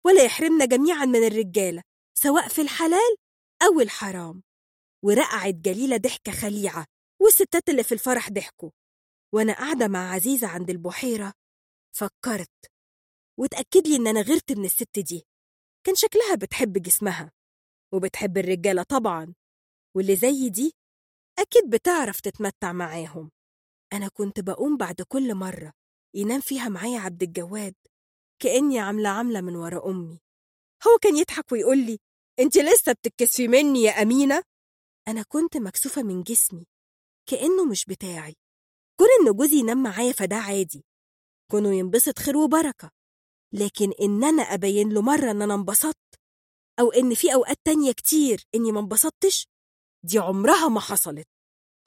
ولا 0.06 0.24
يحرمنا 0.24 0.66
جميعا 0.66 1.06
من 1.06 1.28
الرجالة 1.28 1.82
سواء 2.18 2.48
في 2.48 2.62
الحلال 2.62 3.16
أو 3.64 3.82
الحرام. 3.82 4.44
ورقعت 5.06 5.54
جليلة 5.54 5.98
ضحكة 5.98 6.32
خليعة 6.32 6.86
والستات 7.22 7.70
اللي 7.70 7.84
في 7.84 7.92
الفرح 7.94 8.30
ضحكوا. 8.30 8.70
وأنا 9.34 9.54
قاعدة 9.54 9.88
مع 9.88 10.12
عزيزة 10.14 10.48
عند 10.48 10.70
البحيرة 10.70 11.34
فكرت 11.98 12.73
وتأكد 13.40 13.88
لي 13.88 13.96
إن 13.96 14.08
أنا 14.08 14.22
غيرت 14.22 14.52
من 14.52 14.66
الست 14.66 15.00
دي. 15.00 15.26
كان 15.86 15.96
شكلها 15.96 16.36
بتحب 16.36 16.74
جسمها. 16.82 17.32
وبتحب 17.94 18.38
الرجالة 18.38 18.84
طبعا. 18.84 19.34
واللي 19.96 20.16
زي 20.16 20.50
دي 20.50 20.74
أكيد 21.40 21.70
بتعرف 21.70 22.20
تتمتع 22.20 22.72
معاهم. 22.74 23.32
أنا 23.94 24.08
كنت 24.08 24.40
بقوم 24.40 24.78
بعد 24.78 25.02
كل 25.02 25.36
مرة 25.36 25.74
ينام 26.16 26.42
فيها 26.42 26.70
معايا 26.70 27.00
عبد 27.00 27.24
الجواد 27.24 27.76
كأني 28.40 28.80
عاملة 28.80 29.10
عاملة 29.10 29.42
من 29.42 29.56
ورا 29.56 29.90
أمي. 29.90 30.20
هو 30.88 30.98
كان 31.02 31.18
يضحك 31.18 31.52
ويقول 31.52 31.78
لي 31.78 32.00
أنت 32.40 32.58
لسه 32.58 32.92
بتتكسفي 32.92 33.48
مني 33.48 33.84
يا 33.84 33.92
أمينة؟ 34.02 34.44
أنا 35.08 35.24
كنت 35.24 35.58
مكسوفة 35.58 36.04
من 36.04 36.24
جسمي 36.24 36.66
كأنه 37.30 37.66
مش 37.66 37.86
بتاعي. 37.86 38.36
كون 39.00 39.08
إن 39.22 39.34
جوزي 39.38 39.60
ينام 39.60 39.84
معايا 39.84 40.12
فده 40.12 40.36
عادي. 40.36 40.86
كونه 41.52 41.76
ينبسط 41.76 42.20
خير 42.20 42.38
وبركة. 42.38 42.92
لكن 43.54 43.92
إن 44.02 44.24
أنا 44.24 44.44
أبين 44.44 44.94
له 44.94 45.02
مرة 45.02 45.32
إن 45.32 45.42
أنا 45.42 45.54
انبسطت 45.54 46.20
أو 46.80 46.92
إن 46.92 47.14
في 47.14 47.34
أوقات 47.34 47.58
تانية 47.64 47.92
كتير 47.92 48.48
إني 48.56 48.72
ما 48.72 48.80
انبسطتش 48.80 49.48
دي 50.04 50.20
عمرها 50.20 50.70
ما 50.70 50.80
حصلت. 50.80 51.28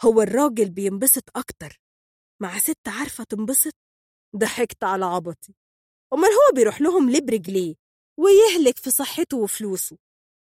هو 0.05 0.23
الراجل 0.23 0.71
بينبسط 0.71 1.37
أكتر. 1.37 1.81
مع 2.43 2.59
ست 2.59 2.89
عارفة 2.89 3.25
تنبسط؟ 3.25 3.75
ضحكت 4.37 4.85
على 4.85 5.05
عبطي. 5.05 5.55
أمال 6.13 6.31
هو 6.31 6.55
بيروح 6.55 6.81
لهم 6.81 7.11
ليه 7.11 7.21
برجليه؟ 7.21 7.75
ويهلك 8.19 8.79
في 8.79 8.91
صحته 8.91 9.37
وفلوسه. 9.37 9.99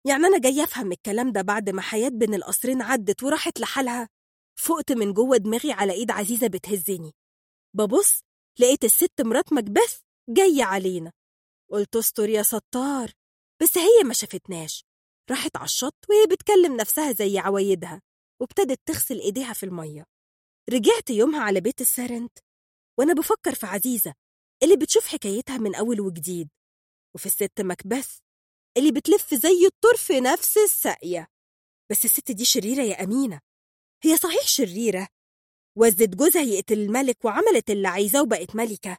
يعني 0.07 0.27
أنا 0.27 0.39
جاية 0.39 0.65
أفهم 0.65 0.93
الكلام 0.93 1.33
ده 1.33 1.43
بعد 1.43 1.71
ما 1.71 1.83
حياة 1.83 2.09
بين 2.09 2.35
القصرين 2.35 2.83
عدت 2.83 3.23
وراحت 3.23 3.61
لحالها 3.61 4.09
فقت 4.59 4.93
من 4.93 5.13
جوه 5.13 5.37
دماغي 5.37 5.73
على 5.73 5.93
إيد 5.93 6.11
عزيزة 6.11 6.47
بتهزني. 6.47 7.13
ببص 7.75 8.21
لقيت 8.59 8.85
الست 8.85 9.21
مرات 9.21 9.53
مكبث 9.53 10.01
جاية 10.35 10.65
علينا. 10.65 11.13
قلت 11.71 11.97
استر 11.97 12.29
يا 12.29 12.43
ستار. 12.43 13.13
بس 13.63 13.79
هي 13.79 14.05
ما 14.05 14.15
شافتناش. 14.15 14.85
راحت 15.31 15.57
على 15.57 15.65
الشط 15.65 15.97
وهي 16.09 16.27
بتكلم 16.27 16.77
نفسها 16.77 17.13
زي 17.13 17.39
عوايدها 17.39 18.03
وابتدت 18.41 18.81
تغسل 18.87 19.21
إيديها 19.21 19.53
في 19.53 19.67
المية. 19.67 20.05
رجعت 20.71 21.11
يومها 21.11 21.41
على 21.41 21.61
بيت 21.61 21.81
السرنت 21.81 22.39
وأنا 22.99 23.13
بفكر 23.15 23.55
في 23.55 23.67
عزيزة 23.67 24.15
اللي 24.63 24.77
بتشوف 24.77 25.07
حكايتها 25.07 25.59
من 25.59 25.75
أول 25.75 26.01
وجديد 26.01 26.49
وفي 27.15 27.27
الست 27.27 27.61
مكبث 27.61 28.19
اللي 28.77 28.93
بتلف 28.93 29.35
زي 29.35 29.67
الطور 29.67 29.97
في 29.97 30.21
نفس 30.21 30.59
الساقية. 30.59 31.29
بس 31.91 32.05
الست 32.05 32.31
دي 32.31 32.45
شريرة 32.45 32.83
يا 32.83 33.05
أمينة. 33.05 33.41
هي 34.05 34.17
صحيح 34.17 34.47
شريرة. 34.47 35.09
وزت 35.79 36.09
جوزها 36.09 36.43
يقتل 36.43 36.79
الملك 36.79 37.25
وعملت 37.25 37.71
اللي 37.71 37.89
عايزاه 37.89 38.23
وبقت 38.23 38.57
ملكة. 38.57 38.99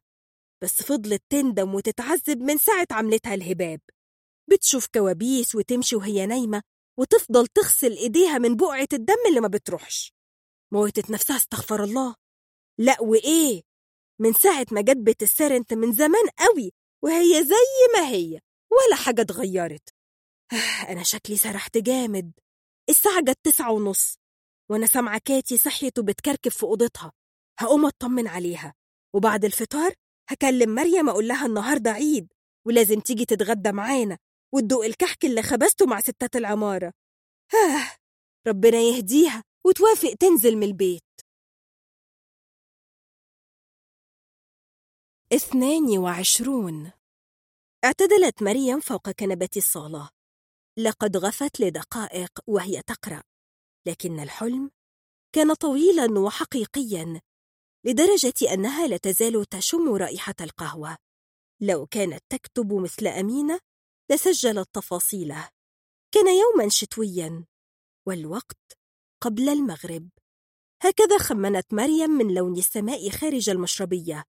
بس 0.64 0.84
فضلت 0.84 1.24
تندم 1.30 1.76
وتتعذب 1.76 2.42
من 2.42 2.58
ساعة 2.58 2.88
عملتها 2.92 3.34
الهباب. 3.34 3.82
بتشوف 4.50 4.88
كوابيس 4.88 5.56
وتمشي 5.56 5.96
وهي 5.96 6.26
نايمة 6.26 6.62
وتفضل 7.00 7.48
تغسل 7.48 7.92
إيديها 7.92 8.38
من 8.38 8.56
بقعة 8.56 8.88
الدم 8.94 9.16
اللي 9.30 9.40
ما 9.40 9.48
بتروحش. 9.48 10.14
موتت 10.74 11.10
نفسها 11.10 11.36
استغفر 11.36 11.84
الله. 11.84 12.16
لا 12.80 13.02
وإيه؟ 13.02 13.62
من 14.20 14.34
ساعة 14.34 14.66
ما 14.72 14.82
جت 14.82 14.98
بيت 14.98 15.24
السرنت 15.24 15.74
من 15.74 15.94
زمان 15.94 16.30
قوي 16.40 16.72
وهي 17.04 17.44
زي 17.44 17.94
ما 17.94 18.08
هي 18.10 18.40
ولا 18.72 18.96
حاجة 18.96 19.22
اتغيرت. 19.22 19.90
أنا 20.90 21.04
شكلي 21.04 21.38
سرحت 21.38 21.78
جامد. 21.78 22.32
الساعة 22.90 23.22
جت 23.22 23.40
تسعة 23.44 23.72
ونص 23.72 24.18
وأنا 24.70 24.88
سامعة 24.88 25.22
كاتي 25.26 25.58
صحيت 25.58 26.00
وبتكركب 26.00 26.52
في 26.52 26.64
أوضتها. 26.64 27.12
هقوم 27.60 27.86
أطمن 27.86 28.28
عليها. 28.28 28.74
وبعد 29.16 29.46
الفطار 29.46 29.94
هكلم 30.30 30.76
مريم 30.76 31.10
أقول 31.10 31.28
لها 31.28 31.46
النهاردة 31.46 31.92
عيد 31.92 32.34
ولازم 32.68 33.00
تيجي 33.00 33.26
تتغدى 33.26 33.72
معانا 33.72 34.18
وتدوق 34.54 34.86
الكحك 34.86 35.26
اللي 35.26 35.42
خبزته 35.42 35.86
مع 35.86 36.00
ستات 36.00 36.36
العمارة. 36.36 36.94
آه 37.54 37.98
ربنا 38.48 38.78
يهديها 38.78 39.44
وتوافق 39.66 40.14
تنزل 40.20 40.56
من 40.56 40.64
البيت. 40.64 41.04
اثنان 45.34 45.98
وعشرون. 45.98 46.92
اعتدلت 47.86 48.44
مريم 48.44 48.80
فوق 48.80 49.10
كنبة 49.10 49.50
الصالة. 49.58 50.10
لقد 50.78 51.18
غفت 51.18 51.60
لدقائق 51.60 52.40
وهي 52.48 52.82
تقرأ 52.82 53.24
لكن 53.88 54.20
الحلم 54.20 54.72
كان 55.36 55.54
طويلا 55.54 56.20
وحقيقيا 56.20 57.22
لدرجة 57.86 58.54
أنها 58.54 58.88
لا 58.88 58.98
تزال 58.98 59.46
تشم 59.46 59.94
رائحة 59.94 60.36
القهوة. 60.42 60.98
لو 61.62 61.86
كانت 61.86 62.24
تكتب 62.30 62.74
مثل 62.74 63.08
أمينة 63.08 63.60
لسجلت 64.12 64.70
تفاصيله 64.74 65.50
كان 66.14 66.26
يوما 66.28 66.70
شتويا. 66.70 67.46
والوقت 68.08 68.78
قبل 69.24 69.50
المغرب. 69.50 70.10
هكذا 70.84 71.18
خمنت 71.18 71.74
مريم 71.74 72.10
من 72.10 72.34
لون 72.34 72.58
السماء 72.58 73.10
خارج 73.10 73.50
المشربية. 73.50 74.24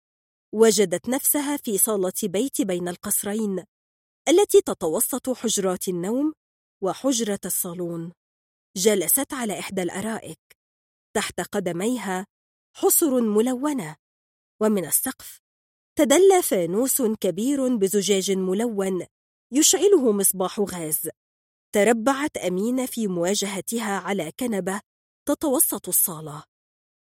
وجدت 0.55 1.09
نفسها 1.09 1.57
في 1.57 1.79
صالة 1.79 2.13
بيت 2.23 2.63
بين 2.63 2.89
القصرين 2.89 3.65
التي 4.29 4.61
تتوسط 4.61 5.31
حجرات 5.31 5.89
النوم 5.89 6.33
وحجرة 6.83 7.41
الصالون. 7.45 8.13
جلست 8.77 9.33
على 9.33 9.59
إحدى 9.59 9.83
الأرائك 9.83 10.39
تحت 11.17 11.41
قدميها 11.41 12.27
حصر 12.77 13.21
ملونة. 13.21 13.97
ومن 14.63 14.85
السقف 14.87 15.41
تدلى 15.99 16.43
فانوس 16.43 17.03
كبير 17.03 17.77
بزجاج 17.77 18.31
ملون 18.31 19.07
يشعله 19.53 20.13
مصباح 20.13 20.61
غاز. 20.61 21.09
تربعت 21.75 22.37
أمينة 22.37 22.87
في 22.87 23.07
مواجهتها 23.07 23.99
على 23.99 24.33
كنبة 24.41 24.81
تتوسط 25.29 25.89
الصالة. 25.89 26.45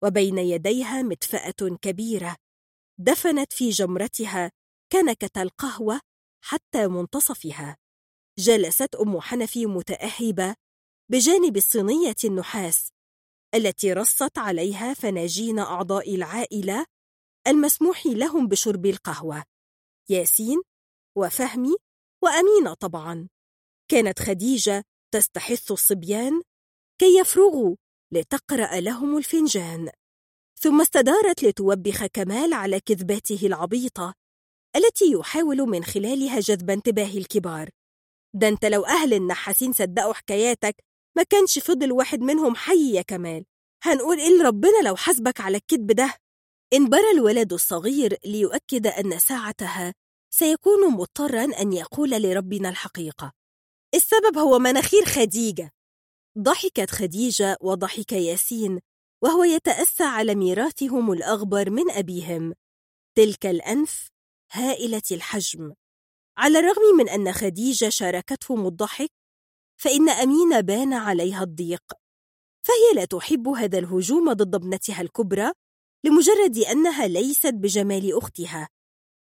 وبين 0.04 0.38
يديها 0.38 1.02
مدفأة 1.02 1.78
كبيرة. 1.82 2.36
دفنت 3.00 3.54
في 3.54 3.70
جمرتها 3.70 4.52
كنكة 4.92 5.42
القهوة 5.42 6.00
حتى 6.44 6.88
منتصفها. 6.88 7.78
جلست 8.40 8.96
أم 8.96 9.22
حنفي 9.22 9.66
متأهبة 9.66 10.56
بجانب 11.12 11.60
صينية 11.60 12.16
النحاس. 12.24 12.95
التي 13.56 13.94
رصت 13.94 14.38
عليها 14.38 14.94
فناجين 14.94 15.60
أعضاء 15.60 16.16
العائلة 16.16 16.86
المسموح 17.48 18.06
لهم 18.06 18.48
بشرب 18.48 18.86
القهوة 18.86 19.44
ياسين 20.10 20.62
وفهمي 21.18 21.76
وأمينة 22.24 22.74
طبعا. 22.74 23.28
كانت 23.92 24.20
خديجة 24.20 24.84
تستحث 25.14 25.72
الصبيان 25.72 26.42
كي 27.00 27.18
يفرغوا 27.20 27.76
لتقرأ 28.12 28.80
لهم 28.80 29.18
الفنجان. 29.18 29.90
ثم 30.60 30.82
استدارت 30.82 31.44
لتوبخ 31.44 32.06
كمال 32.06 32.54
على 32.54 32.80
كذباته 32.80 33.40
العبيطة 33.44 34.14
التي 34.76 35.12
يحاول 35.12 35.58
من 35.58 35.84
خلالها 35.84 36.40
جذب 36.40 36.70
انتباه 36.70 37.18
الكبار. 37.18 37.70
ده 38.34 38.48
انت 38.48 38.66
لو 38.66 38.86
أهل 38.86 39.14
النحاسين 39.14 39.74
صدقوا 39.74 40.14
حكاياتك 40.14 40.76
ما 41.18 41.24
كانش 41.24 41.60
فضل 41.60 41.92
واحد 41.92 42.20
منهم 42.22 42.56
حي 42.56 42.94
يا 42.94 43.02
كمال. 43.02 43.46
هنقول 43.84 44.20
إيه 44.20 44.44
ربنا 44.44 44.82
لو 44.86 44.96
حسبك 44.96 45.42
على 45.42 45.58
الكذب 45.58 45.92
ده؟ 45.92 46.14
انبرى 46.74 47.12
الولد 47.14 47.54
الصغير 47.54 48.18
ليؤكد 48.26 48.88
أن 48.88 49.20
ساعتها 49.20 49.94
سيكون 50.34 50.92
مضطرا 50.92 51.44
أن 51.44 51.74
يقول 51.74 52.10
لربنا 52.10 52.70
الحقيقة. 52.70 53.32
السبب 53.96 54.38
هو 54.38 54.60
مناخير 54.60 55.06
خديجة. 55.06 55.72
ضحكت 56.40 56.92
خديجة 56.92 57.58
وضحك 57.62 58.12
ياسين 58.12 58.80
وهو 59.24 59.44
يتأسى 59.44 60.04
على 60.04 60.36
ميراثهم 60.36 61.12
الأغبر 61.12 61.70
من 61.70 61.92
أبيهم. 61.92 62.54
تلك 63.18 63.46
الأنف 63.46 64.08
هائلة 64.52 65.02
الحجم. 65.12 65.74
على 66.38 66.60
الرغم 66.60 66.98
من 66.98 67.10
أن 67.10 67.34
خديجة 67.34 67.90
شاركتهم 67.90 68.68
الضحك 68.68 69.12
فإن 69.78 70.10
أمينة 70.10 70.60
بان 70.60 70.94
عليها 70.94 71.44
الضيق. 71.44 71.94
فهي 72.62 72.96
لا 72.96 73.06
تحب 73.06 73.48
هذا 73.48 73.80
الهجوم 73.80 74.34
ضد 74.34 74.56
ابنتها 74.56 75.02
الكبرى 75.02 75.52
لمجرد 76.04 76.58
أنها 76.58 77.08
ليست 77.08 77.54
بجمال 77.54 78.18
أختها. 78.18 78.70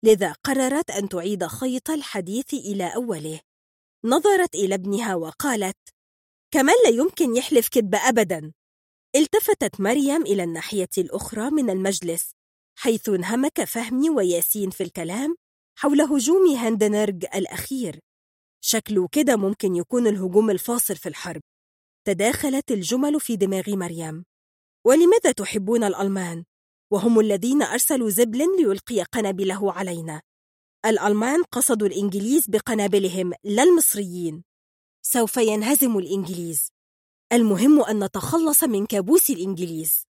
لذا 0.03 0.33
قررت 0.33 0.91
أن 0.91 1.09
تعيد 1.09 1.47
خيط 1.47 1.91
الحديث 1.91 2.55
إلى 2.55 2.95
أوله. 2.95 3.41
نظرت 4.05 4.55
إلى 4.55 4.75
ابنها 4.75 5.15
وقالت 5.15 5.77
كمال 6.51 6.75
لا 6.85 6.91
يمكن 6.91 7.37
يحلف 7.37 7.69
كذب 7.69 7.95
أبدا. 7.95 8.53
التفتت 9.17 9.81
مريم 9.81 10.23
إلى 10.23 10.45
الناحية 10.45 10.89
الأخرى 10.99 11.51
من 11.51 11.71
المجلس 11.71 12.31
حيث 12.79 13.09
انهمك 13.09 13.65
فهمي 13.65 14.11
وياسين 14.11 14.71
في 14.71 14.83
الكلام 14.83 15.37
حول 15.79 16.01
هجوم 16.01 16.57
هاندنرج 16.57 17.25
الأخير. 17.35 18.01
شكله 18.71 19.09
كده 19.13 19.37
ممكن 19.37 19.77
يكون 19.77 20.07
الهجوم 20.07 20.51
الفاصل 20.51 20.97
في 20.97 21.09
الحرب. 21.09 21.41
تداخلت 22.07 22.71
الجمل 22.71 23.21
في 23.21 23.37
دماغ 23.37 23.77
مريم. 23.77 24.25
ولماذا 24.87 25.33
تحبون 25.33 25.85
الألمان؟ 25.85 26.45
وهم 26.93 27.21
الذين 27.21 27.63
أرسلوا 27.63 28.11
زبلن 28.11 28.57
ليلقي 28.57 29.03
قنابله 29.03 29.73
علينا. 29.73 30.23
الألمان 30.87 31.43
قصدوا 31.43 31.89
الإنجليز 31.89 32.47
بقنابلهم 32.47 33.33
لا 33.45 33.63
المصريين. 33.63 34.45
سوف 35.03 35.37
ينهزم 35.37 35.99
الإنجليز. 35.99 36.69
المهم 37.33 37.83
أن 37.83 38.05
نتخلص 38.05 38.65
من 38.65 38.87
كابوس 38.87 39.31
الإنجليز. 39.31 40.05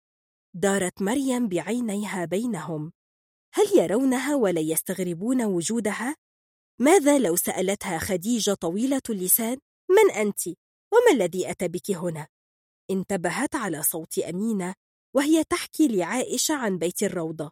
دارت 0.54 1.02
مريم 1.02 1.48
بعينيها 1.48 2.24
بينهم. 2.24 2.92
هل 3.54 3.78
يرونها 3.78 4.34
ولا 4.34 4.60
يستغربون 4.60 5.44
وجودها؟ 5.44 6.16
ماذا 6.80 7.18
لو 7.18 7.36
سألتها 7.36 7.98
خديجة 7.98 8.54
طويلة 8.54 9.02
اللسان؟ 9.10 9.58
من 9.90 10.10
أنت؟ 10.14 10.46
وما 10.92 11.12
الذي 11.12 11.50
أتى 11.50 11.68
بك 11.68 11.90
هنا؟ 11.90 12.26
انتبهت 12.90 13.54
على 13.54 13.82
صوت 13.82 14.18
أمينة 14.18 14.74
وهي 15.14 15.44
تحكي 15.44 15.88
لعائشة 15.88 16.54
عن 16.54 16.78
بيت 16.78 17.02
الروضة. 17.02 17.50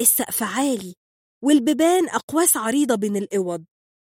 السقف 0.00 0.42
عالي 0.42 0.94
والبيبان 1.44 2.08
أقواس 2.08 2.56
عريضة 2.56 2.94
بين 2.94 3.16
الأوض. 3.16 3.64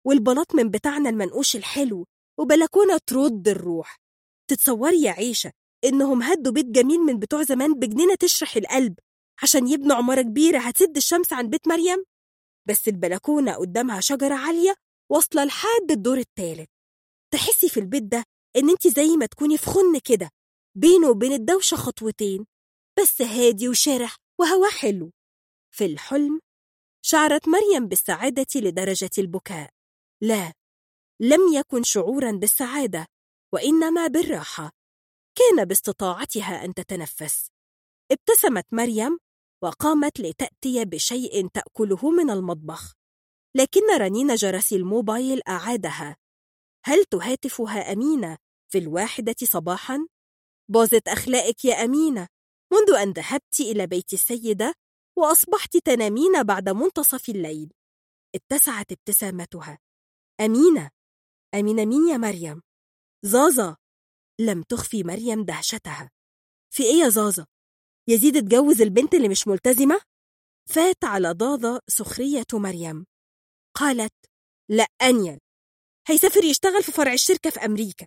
والبلاط 0.07 0.55
من 0.55 0.71
بتاعنا 0.71 1.11
المنقوش 1.11 1.57
الحلو 1.57 2.07
وبلكونة 2.39 2.99
ترد 3.07 3.49
الروح. 3.49 3.97
تتصوري 4.51 5.03
يا 5.03 5.11
عيشة 5.13 5.53
إنهم 5.85 6.23
هدوا 6.23 6.53
بيت 6.53 6.67
جميل 6.67 7.01
من 7.01 7.19
بتوع 7.19 7.43
زمان 7.43 7.75
بجنينة 7.75 8.15
تشرح 8.15 8.57
القلب. 8.57 8.99
عشان 9.43 9.69
يبنوا 9.69 9.97
عمارة 9.97 10.23
كبيرة 10.23 10.59
هتسد 10.59 10.97
الشمس 10.97 11.33
عن 11.33 11.49
بيت 11.51 11.69
مريم؟ 11.69 12.05
بس 12.69 12.89
البلكونة 12.89 13.55
قدامها 13.55 14.01
شجرة 14.01 14.35
عالية 14.35 14.75
واصلة 15.13 15.45
لحد 15.45 15.91
الدور 15.91 16.19
التالت. 16.19 16.71
تحسي 17.33 17.69
في 17.69 17.81
البيت 17.81 18.03
ده 18.03 18.25
إن 18.57 18.71
أنت 18.71 18.87
زي 18.87 19.17
ما 19.17 19.27
تكوني 19.27 19.59
في 19.59 19.67
خن 19.67 19.99
كده 20.05 20.31
بينه 20.75 21.09
وبين 21.11 21.33
الدوشة 21.33 21.75
خطوتين 21.77 22.47
بس 23.01 23.23
هادي 23.23 23.69
وشارح 23.69 24.17
وهواه 24.41 24.71
حلو. 24.71 25.11
في 25.75 25.85
الحلم 25.87 26.41
شعرت 27.05 27.49
مريم 27.49 27.89
بالسعادة 27.89 28.47
لدرجة 28.57 29.11
البكاء. 29.19 29.71
لا 30.23 30.53
لم 31.21 31.41
يكن 31.55 31.83
شعورا 31.83 32.33
بالسعادة 32.33 33.07
وإنما 33.53 34.07
بالراحة. 34.07 34.71
كان 35.39 35.65
باستطاعتها 35.65 36.65
أن 36.65 36.75
تتنفس. 36.75 37.51
ابتسمت 38.13 38.67
مريم 38.73 39.19
وقامت 39.63 40.21
لتأتي 40.21 40.85
بشيء 40.85 41.49
تأكله 41.49 42.11
من 42.11 42.31
المطبخ. 42.31 42.95
لكن 43.57 43.81
رنين 43.99 44.35
جرس 44.35 44.73
الموبايل 44.73 45.41
أعادها. 45.49 46.17
هل 46.85 47.05
تهاتفها 47.05 47.93
أمينة 47.93 48.39
في 48.73 48.79
الواحدة 48.79 49.37
صباحا؟ 49.45 50.07
باظت 50.71 51.09
أخلاقك 51.09 51.65
يا 51.65 51.85
أمينة. 51.85 52.29
منذ 52.73 52.99
أن 52.99 53.13
ذهبت 53.13 53.61
إلى 53.61 53.87
بيت 53.87 54.13
السيدة 54.13 54.75
وأصبحت 55.19 55.77
تنامين 55.77 56.43
بعد 56.43 56.69
منتصف 56.69 57.29
الليل. 57.29 57.73
اتسعت 58.35 58.93
ابتسامتها. 58.93 59.79
أمينة. 60.41 60.91
أمينة 61.55 61.85
مين 61.85 62.09
يا 62.09 62.17
مريم؟ 62.17 62.63
زازا. 63.25 63.77
لم 64.41 64.63
تخفي 64.63 65.03
مريم 65.03 65.45
دهشتها. 65.45 66.11
في 66.75 66.83
إيه 66.83 67.03
يا 67.05 67.09
زازا؟ 67.09 67.47
يزيد 68.11 68.37
اتجوز 68.37 68.81
البنت 68.81 69.15
اللي 69.15 69.29
مش 69.29 69.49
ملتزمة؟ 69.49 70.01
فات 70.69 71.05
على 71.05 71.33
ضاضة 71.33 71.81
سخرية 71.89 72.45
مريم. 72.53 73.07
قالت 73.77 74.13
لا 74.71 74.87
أنيل. 75.03 75.39
هيسافر 76.09 76.45
يشتغل 76.45 76.83
في 76.83 76.93
فرع 76.93 77.13
الشركة 77.13 77.51
في 77.51 77.61
أمريكا. 77.65 78.07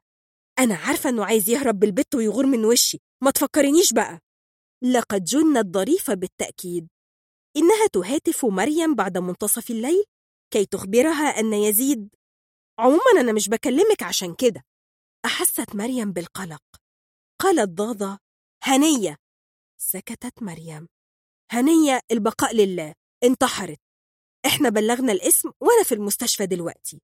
أنا 0.60 0.76
عارفة 0.76 1.10
إنه 1.10 1.26
عايز 1.26 1.50
يهرب 1.50 1.80
بالبت 1.80 2.16
ويغور 2.16 2.46
من 2.46 2.66
وشي. 2.66 2.98
ما 3.24 3.32
تفكرنيش 3.32 3.94
بقى. 3.94 4.20
لقد 4.94 5.24
جنت 5.24 5.74
ظريفة 5.74 6.14
بالتأكيد. 6.14 6.88
إنها 7.58 7.88
تهاتف 7.94 8.46
مريم 8.46 8.96
بعد 8.96 9.18
منتصف 9.18 9.72
الليل 9.72 10.04
كي 10.54 10.66
تخبرها 10.66 11.40
أن 11.40 11.54
يزيد 11.54 12.10
عموما 12.80 13.12
أنا 13.20 13.34
مش 13.34 13.50
بكلمك 13.50 14.04
عشان 14.04 14.36
كده. 14.36 14.64
أحست 15.26 15.76
مريم 15.76 16.12
بالقلق. 16.12 16.64
قالت 17.42 17.70
ضاضة 17.70 18.18
هنية 18.64 19.16
سكتت 19.84 20.44
مريم. 20.44 20.88
هنية 21.52 22.00
البقاء 22.12 22.56
لله. 22.56 22.94
انتحرت. 23.24 23.80
إحنا 24.46 24.70
بلغنا 24.70 25.12
الاسم 25.12 25.52
وأنا 25.62 25.84
في 25.84 25.96
المستشفى 25.96 26.46
دلوقتي. 26.46 27.02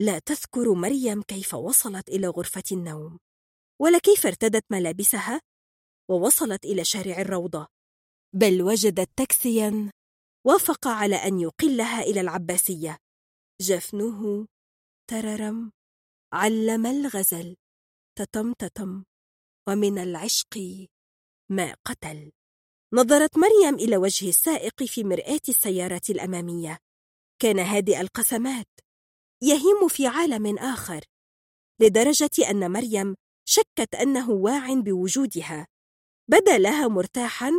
لا 0.00 0.18
تذكر 0.18 0.74
مريم 0.74 1.22
كيف 1.22 1.54
وصلت 1.54 2.08
إلى 2.08 2.28
غرفة 2.28 2.62
النوم. 2.72 3.18
ولا 3.80 3.98
كيف 3.98 4.26
ارتدت 4.26 4.64
ملابسها 4.70 5.40
ووصلت 6.10 6.64
إلى 6.64 6.84
شارع 6.84 7.20
الروضة. 7.20 7.66
بل 8.34 8.62
وجدت 8.62 9.10
تاكسيا 9.16 9.90
وافق 10.46 10.86
على 10.86 11.16
أن 11.16 11.40
يقلها 11.40 12.02
إلى 12.02 12.20
العباسية. 12.20 12.98
جفنه 13.60 14.46
تررم. 15.10 15.72
علم 16.32 16.86
الغزل. 16.86 17.56
تتم 18.18 18.52
تتم. 18.52 19.04
ومن 19.68 19.98
العشق 19.98 20.58
ما 21.52 21.76
قتل. 21.84 22.32
نظرت 22.94 23.38
مريم 23.38 23.74
إلى 23.74 23.96
وجه 23.96 24.28
السائق 24.28 24.82
في 24.82 25.04
مرآة 25.04 25.40
السيارة 25.48 26.02
الأمامية. 26.10 26.78
كان 27.38 27.58
هادئ 27.58 28.00
القسمات. 28.00 28.68
يهيم 29.42 29.88
في 29.88 30.06
عالم 30.06 30.58
آخر. 30.58 31.04
لدرجة 31.80 32.50
أن 32.50 32.70
مريم 32.70 33.16
شكت 33.44 33.94
أنه 33.94 34.30
واع 34.30 34.74
بوجودها. 34.74 35.66
بدا 36.30 36.58
لها 36.58 36.88
مرتاحا 36.88 37.52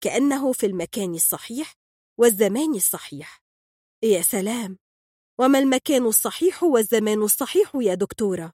كأنه 0.00 0.52
في 0.52 0.66
المكان 0.66 1.14
الصحيح 1.14 1.74
والزمان 2.18 2.74
الصحيح. 2.74 3.42
يا 4.02 4.22
سلام! 4.22 4.78
وما 5.40 5.58
المكان 5.58 6.06
الصحيح 6.06 6.62
والزمان 6.62 7.22
الصحيح 7.22 7.72
يا 7.74 7.94
دكتورة؟ 7.94 8.52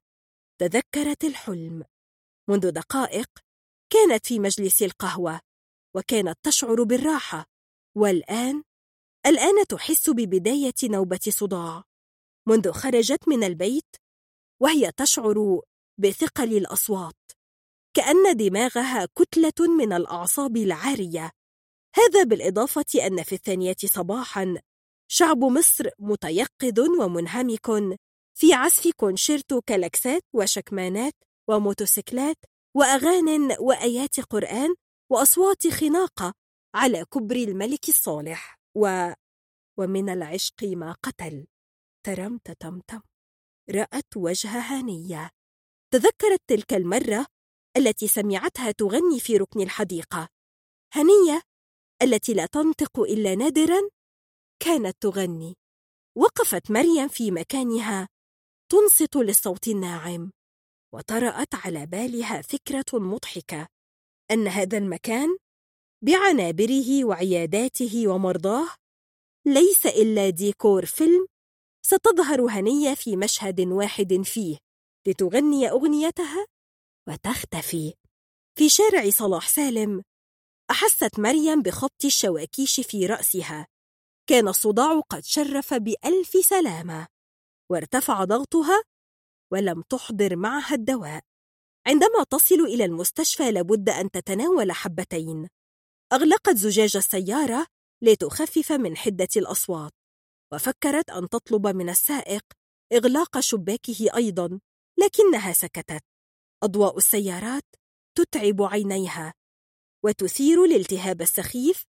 تذكرت 0.60 1.24
الحلم. 1.24 1.84
منذ 2.48 2.70
دقائق 2.70 3.45
كانت 3.92 4.26
في 4.26 4.38
مجلس 4.38 4.82
القهوة 4.82 5.40
وكانت 5.96 6.38
تشعر 6.42 6.82
بالراحة. 6.82 7.46
والآن؟ 7.96 8.62
الآن 9.26 9.66
تحس 9.68 10.10
ببداية 10.10 10.74
نوبة 10.84 11.20
صداع. 11.28 11.84
منذ 12.48 12.72
خرجت 12.72 13.28
من 13.28 13.44
البيت 13.44 13.96
وهي 14.62 14.92
تشعر 14.92 15.60
بثقل 15.98 16.56
الأصوات 16.56 17.32
كأن 17.96 18.36
دماغها 18.36 19.06
كتلة 19.06 19.76
من 19.78 19.92
الأعصاب 19.92 20.56
العارية. 20.56 21.30
هذا 21.96 22.22
بالإضافة 22.22 23.06
أن 23.06 23.22
في 23.22 23.34
الثانية 23.34 23.76
صباحاً 23.84 24.60
شعب 25.08 25.44
مصر 25.44 25.88
متيقظ 25.98 26.80
ومنهمك. 26.80 27.98
في 28.34 28.54
عزف 28.54 28.88
كونشيرتو 28.96 29.60
كلاكسات 29.60 30.22
وشكمانات 30.34 31.14
وموتوسيكلات 31.48 32.36
وأغان 32.76 33.56
وآيات 33.60 34.20
قرآن 34.20 34.74
وأصوات 35.10 35.68
خناقة 35.68 36.34
على 36.74 37.04
كبر 37.04 37.36
الملك 37.36 37.88
الصالح. 37.88 38.58
و... 38.74 39.12
ومن 39.78 40.10
العشق 40.10 40.64
ما 40.64 40.92
قتل. 40.92 41.46
ترم 42.06 42.38
تتمتم 42.38 43.00
رأت 43.70 44.16
وجه 44.16 44.48
هانية. 44.48 45.30
تذكرت 45.92 46.40
تلك 46.46 46.72
المرة 46.72 47.26
التي 47.76 48.08
سمعتها 48.08 48.70
تغني 48.70 49.20
في 49.20 49.36
ركن 49.36 49.60
الحديقة. 49.60 50.28
هنية 50.94 51.42
التي 52.02 52.34
لا 52.34 52.46
تنطق 52.46 53.00
إلا 53.00 53.34
نادرا 53.34 53.80
كانت 54.62 54.96
تغني. 55.00 55.56
وقفت 56.16 56.70
مريم 56.70 57.08
في 57.08 57.30
مكانها 57.30 58.08
تنصت 58.72 59.16
للصوت 59.16 59.68
الناعم. 59.68 60.32
وطرأت 60.94 61.54
على 61.54 61.86
بالها 61.86 62.42
فكرة 62.42 62.98
مضحكة 62.98 63.66
أن 64.30 64.48
هذا 64.48 64.78
المكان 64.78 65.36
بعنابره 66.02 67.04
وعياداته 67.04 68.08
ومرضاه 68.08 68.68
ليس 69.46 69.86
إلا 69.86 70.30
ديكور 70.30 70.86
فيلم 70.86 71.26
ستظهر 71.86 72.40
هنية 72.40 72.94
في 72.94 73.16
مشهد 73.16 73.60
واحد 73.60 74.22
فيه 74.24 74.58
لتغني 75.06 75.70
أغنيتها 75.70 76.46
وتختفي. 77.08 77.94
في 78.58 78.68
شارع 78.68 79.10
صلاح 79.10 79.48
سالم 79.48 80.02
أحست 80.70 81.18
مريم 81.18 81.62
بخبط 81.62 82.04
الشواكيش 82.04 82.80
في 82.80 83.06
رأسها. 83.06 83.66
كان 84.28 84.48
الصداع 84.48 85.00
قد 85.00 85.24
شرف 85.24 85.74
بألف 85.74 86.46
سلامة 86.46 87.06
وارتفع 87.70 88.24
ضغطها 88.24 88.82
ولم 89.52 89.82
تحضر 89.82 90.36
معها 90.36 90.74
الدواء. 90.74 91.22
عندما 91.86 92.24
تصل 92.30 92.60
إلى 92.60 92.84
المستشفى 92.84 93.50
لابد 93.50 93.88
أن 93.88 94.10
تتناول 94.10 94.72
حبتين. 94.72 95.48
أغلقت 96.12 96.56
زجاج 96.56 96.96
السيارة 96.96 97.66
لتخفف 98.02 98.72
من 98.72 98.96
حدة 98.96 99.28
الأصوات 99.36 99.92
وفكرت 100.52 101.10
أن 101.10 101.28
تطلب 101.28 101.66
من 101.66 101.88
السائق 101.88 102.42
إغلاق 102.92 103.40
شباكه 103.40 104.08
أيضا 104.16 104.60
لكنها 104.98 105.52
سكتت. 105.52 106.02
أضواء 106.62 106.96
السيارات 106.96 107.64
تتعب 108.18 108.62
عينيها 108.62 109.34
وتثير 110.04 110.64
الالتهاب 110.64 111.22
السخيف 111.22 111.84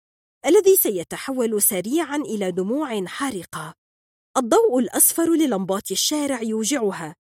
الذي 0.47 0.77
سيتحول 0.77 1.63
سريعا 1.63 2.17
إلى 2.17 2.53
دموع 2.53 3.07
حارقة. 3.07 3.75
الضوء 4.37 4.79
الأصفر 4.79 5.35
للمبات 5.35 5.91
الشارع 5.91 6.43
يوجعها. 6.43 7.15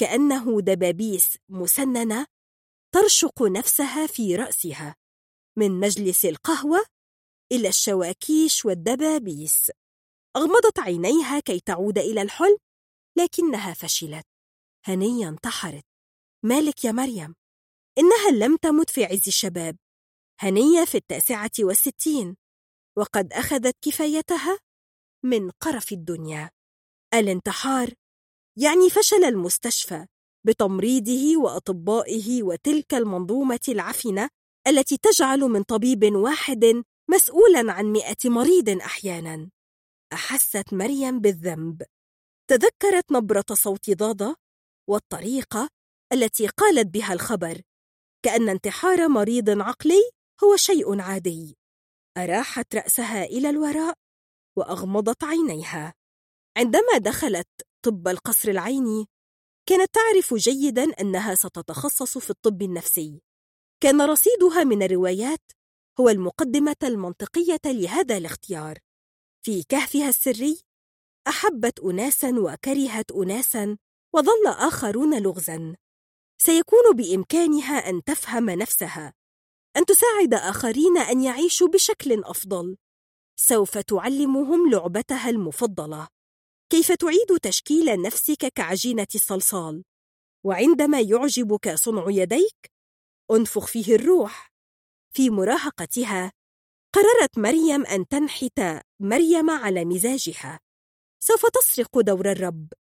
كأنه 0.00 0.60
دبابيس 0.60 1.38
مسننة 1.48 2.26
ترشق 2.94 3.42
نفسها 3.42 4.06
في 4.06 4.36
رأسها 4.36 4.96
من 5.58 5.80
مجلس 5.80 6.24
القهوة 6.24 6.86
إلى 7.52 7.68
الشواكيش 7.68 8.64
والدبابيس. 8.64 9.70
أغمضت 10.36 10.78
عينيها 10.78 11.40
كي 11.40 11.60
تعود 11.60 11.98
إلى 11.98 12.22
الحلم 12.22 12.58
لكنها 13.18 13.74
فشلت. 13.74 14.26
هنيا 14.84 15.28
انتحرت. 15.28 15.84
مالك 16.44 16.84
يا 16.84 16.92
مريم؟ 16.92 17.34
إنها 17.98 18.30
لم 18.46 18.56
تمت 18.56 18.90
في 18.90 19.04
عز 19.04 19.22
الشباب. 19.26 19.76
هنية 20.40 20.84
في 20.84 20.94
التاسعة 20.94 21.50
والستين. 21.58 22.36
وقد 22.98 23.32
أخذت 23.32 23.76
كفايتها 23.82 24.58
من 25.24 25.50
قرف 25.50 25.92
الدنيا. 25.92 26.50
الانتحار 27.14 27.94
يعني 28.60 28.90
فشل 28.90 29.24
المستشفى 29.24 30.06
بتمريضه 30.46 31.36
وأطبائه 31.36 32.42
وتلك 32.42 32.94
المنظومة 32.94 33.60
العفنة 33.68 34.28
التي 34.66 34.96
تجعل 34.96 35.40
من 35.40 35.62
طبيب 35.62 36.04
واحد 36.14 36.82
مسؤولا 37.10 37.72
عن 37.72 37.84
مئة 37.84 38.16
مريض 38.24 38.68
أحيانا. 38.82 39.50
أحست 40.12 40.72
مريم 40.72 41.20
بالذنب. 41.20 41.82
تذكرت 42.50 43.12
نبرة 43.12 43.44
صوت 43.52 43.90
ضاضة 43.90 44.36
والطريقة 44.88 45.68
التي 46.12 46.46
قالت 46.46 46.86
بها 46.86 47.12
الخبر. 47.12 47.62
كأن 48.24 48.48
انتحار 48.48 49.08
مريض 49.08 49.60
عقلي 49.62 50.10
هو 50.44 50.56
شيء 50.56 51.00
عادي. 51.00 51.58
أراحت 52.16 52.74
رأسها 52.74 53.24
إلى 53.24 53.50
الوراء 53.50 53.94
وأغمضت 54.56 55.24
عينيها. 55.24 55.94
عندما 56.56 56.98
دخلت 56.98 57.48
طب 57.88 58.08
القصر 58.08 58.50
العيني؟ 58.50 59.06
كانت 59.68 59.94
تعرف 59.94 60.34
جيدا 60.34 60.84
أنها 61.00 61.34
ستتخصص 61.34 62.18
في 62.18 62.30
الطب 62.30 62.62
النفسي. 62.62 63.22
كان 63.82 64.02
رصيدها 64.02 64.64
من 64.64 64.82
الروايات 64.82 65.52
هو 66.00 66.08
المقدمة 66.08 66.76
المنطقية 66.82 67.60
لهذا 67.66 68.16
الاختيار. 68.16 68.78
في 69.42 69.62
كهفها 69.62 70.08
السري 70.08 70.60
أحبت 71.28 71.80
أناسا 71.80 72.30
وكرهت 72.38 73.12
أناسا 73.12 73.78
وظل 74.14 74.46
آخرون 74.46 75.22
لغزا. 75.22 75.76
سيكون 76.38 76.92
بإمكانها 76.94 77.90
أن 77.90 78.04
تفهم 78.04 78.50
نفسها 78.50 79.14
أن 79.76 79.84
تساعد 79.84 80.34
آخرين 80.34 80.98
أن 80.98 81.20
يعيشوا 81.20 81.68
بشكل 81.68 82.24
أفضل. 82.24 82.76
سوف 83.36 83.78
تعلمهم 83.78 84.70
لعبتها 84.70 85.30
المفضلة. 85.30 86.17
كيف 86.70 86.92
تعيد 86.92 87.38
تشكيل 87.42 88.02
نفسك 88.02 88.46
كعجينة 88.54 89.06
الصلصال؟ 89.14 89.84
وعندما 90.44 91.00
يعجبك 91.00 91.74
صنع 91.74 92.04
يديك 92.08 92.72
انفخ 93.30 93.66
فيه 93.66 93.94
الروح. 93.94 94.52
في 95.14 95.30
مراهقتها 95.30 96.32
قررت 96.94 97.38
مريم 97.38 97.86
أن 97.86 98.08
تنحت 98.08 98.60
مريم 99.00 99.50
على 99.50 99.84
مزاجها. 99.84 100.60
سوف 101.20 101.46
تسرق 101.46 102.00
دور 102.00 102.30
الرب. 102.32 102.72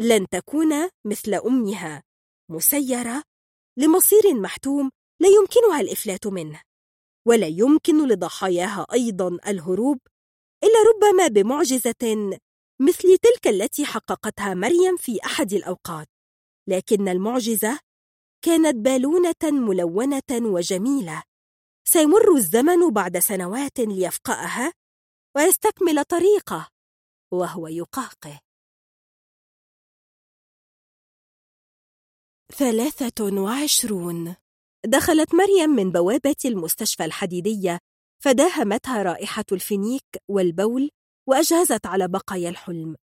لن 0.00 0.28
تكون 0.28 0.88
مثل 1.04 1.34
أمها. 1.34 2.02
مسيرة 2.50 3.22
لمصير 3.76 4.34
محتوم 4.34 4.90
لا 5.20 5.28
يمكنها 5.28 5.80
الإفلات 5.80 6.26
منه. 6.26 6.62
ولا 7.26 7.46
يمكن 7.46 8.08
لضحاياها 8.08 8.86
أيضا 8.92 9.28
الهروب 9.46 9.98
إلا 10.64 10.78
ربما 10.94 11.26
بمعجزة 11.26 12.40
مثل 12.80 13.18
تلك 13.18 13.46
التي 13.46 13.84
حققتها 13.84 14.54
مريم 14.54 14.96
في 14.96 15.18
أحد 15.24 15.52
الأوقات. 15.52 16.08
لكن 16.68 17.08
المعجزة 17.08 17.80
كانت 18.44 18.76
بالونة 18.76 19.34
ملونة 19.68 20.30
وجميلة. 20.32 21.22
سيمر 21.84 22.36
الزمن 22.36 22.90
بعد 22.90 23.18
سنوات 23.18 23.80
ليفقأها 23.80 24.72
ويستكمل 25.36 26.04
طريقه 26.04 26.68
وهو 27.32 27.68
يقهقه 27.68 28.40
ثلاثة 32.52 33.42
وعشرون. 33.42 34.36
دخلت 34.86 35.34
مريم 35.34 35.70
من 35.70 35.92
بوابة 35.92 36.36
المستشفى 36.44 37.04
الحديدية 37.04 37.78
فداهمتها 38.24 39.02
رائحة 39.02 39.44
الفينيك 39.52 40.04
والبول 40.28 40.90
وأجهزت 41.26 41.86
على 41.86 42.08
بقايا 42.08 42.48
الحلم. 42.48 42.96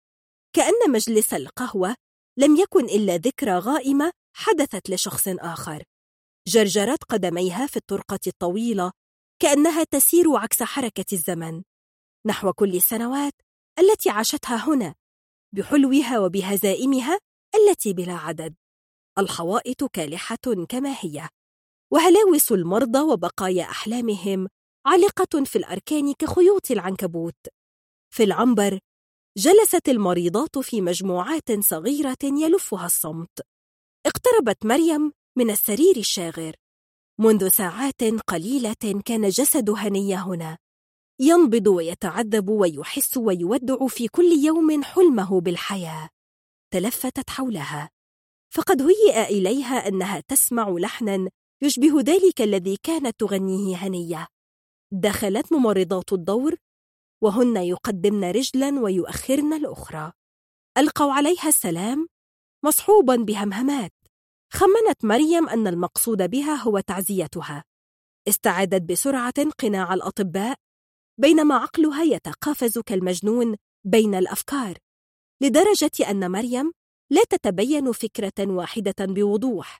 كأن 0.57 0.91
مجلس 0.91 1.35
القهوة 1.35 1.95
لم 2.39 2.57
يكن 2.57 2.85
إلا 2.85 3.17
ذكرى 3.17 3.59
غائمة 3.59 4.13
حدثت 4.37 4.91
لشخص 4.91 5.29
آخر. 5.29 5.83
جرجرت 6.49 7.05
قدميها 7.05 7.67
في 7.67 7.77
الطرقة 7.77 8.19
الطويلة 8.27 8.93
كأنها 9.43 9.85
تسير 9.85 10.37
عكس 10.37 10.63
حركة 10.63 11.05
الزمن. 11.13 11.63
نحو 12.27 12.53
كل 12.53 12.77
السنوات 12.77 13.33
التي 13.79 14.11
عاشتها 14.11 14.69
هنا 14.69 14.95
بحلوها 15.55 16.19
وبهزائمها 16.19 17.19
التي 17.55 17.93
بلا 17.93 18.15
عدد. 18.15 18.55
الحوائط 19.19 19.85
كالحة 19.85 20.65
كما 20.69 20.97
هي. 21.01 21.29
وهلاوس 21.93 22.53
المرضى 22.53 23.01
وبقايا 23.01 23.65
أحلامهم 23.65 24.49
عالقة 24.87 25.45
في 25.45 25.57
الأركان 25.57 26.13
كخيوط 26.13 26.71
العنكبوت. 26.71 27.37
في 28.15 28.23
العنبر 28.23 28.79
جلست 29.37 29.89
المريضات 29.89 30.59
في 30.59 30.81
مجموعات 30.81 31.61
صغيرة 31.61 32.19
يلفها 32.23 32.87
الصمت. 32.87 33.41
اقتربت 34.07 34.67
مريم 34.67 35.13
من 35.39 35.51
السرير 35.51 35.97
الشاغر. 35.97 36.55
منذ 37.21 37.49
ساعات 37.49 38.03
قليلة 38.27 39.03
كان 39.05 39.29
جسد 39.29 39.71
هنية 39.71 40.17
هنا. 40.17 40.59
ينبض 41.21 41.67
ويتعذب 41.67 42.49
ويحس 42.49 43.17
ويودع 43.17 43.87
في 43.87 44.09
كل 44.09 44.33
يوم 44.45 44.83
حلمه 44.83 45.41
بالحياة. 45.41 46.09
تلفتت 46.71 47.31
حولها. 47.31 47.91
فقد 48.55 48.83
هيئ 48.83 49.25
إليها 49.29 49.89
أنها 49.89 50.21
تسمع 50.21 50.69
لحنا 50.69 51.31
يشبه 51.63 52.01
ذلك 52.01 52.43
الذي 52.43 52.77
كانت 52.83 53.21
تغنيه 53.21 53.77
هنية. 53.77 54.27
دخلت 54.93 55.53
ممرضات 55.53 56.13
الدور 56.13 56.57
وهن 57.25 57.57
يقدمن 57.57 58.25
رجلا 58.25 58.81
ويؤخرن 58.81 59.53
الأخرى. 59.53 60.13
ألقوا 60.79 61.13
عليها 61.13 61.49
السلام. 61.49 62.09
مصحوبا 62.65 63.17
بهمهمات. 63.17 63.93
خمنت 64.53 65.05
مريم 65.05 65.49
أن 65.49 65.67
المقصود 65.67 66.31
بها 66.31 66.55
هو 66.55 66.81
تعزيتها. 66.81 67.65
استعادت 68.29 68.83
بسرعة 68.83 69.51
قناع 69.59 69.95
الأطباء 69.95 70.57
بينما 71.21 71.55
عقلها 71.55 72.03
يتقافز 72.03 72.79
كالمجنون 72.79 73.57
بين 73.85 74.15
الأفكار 74.15 74.79
لدرجة 75.43 76.11
أن 76.11 76.31
مريم 76.31 76.73
لا 77.11 77.23
تتبين 77.31 77.93
فكرة 77.93 78.33
واحدة 78.41 78.95
بوضوح 79.01 79.79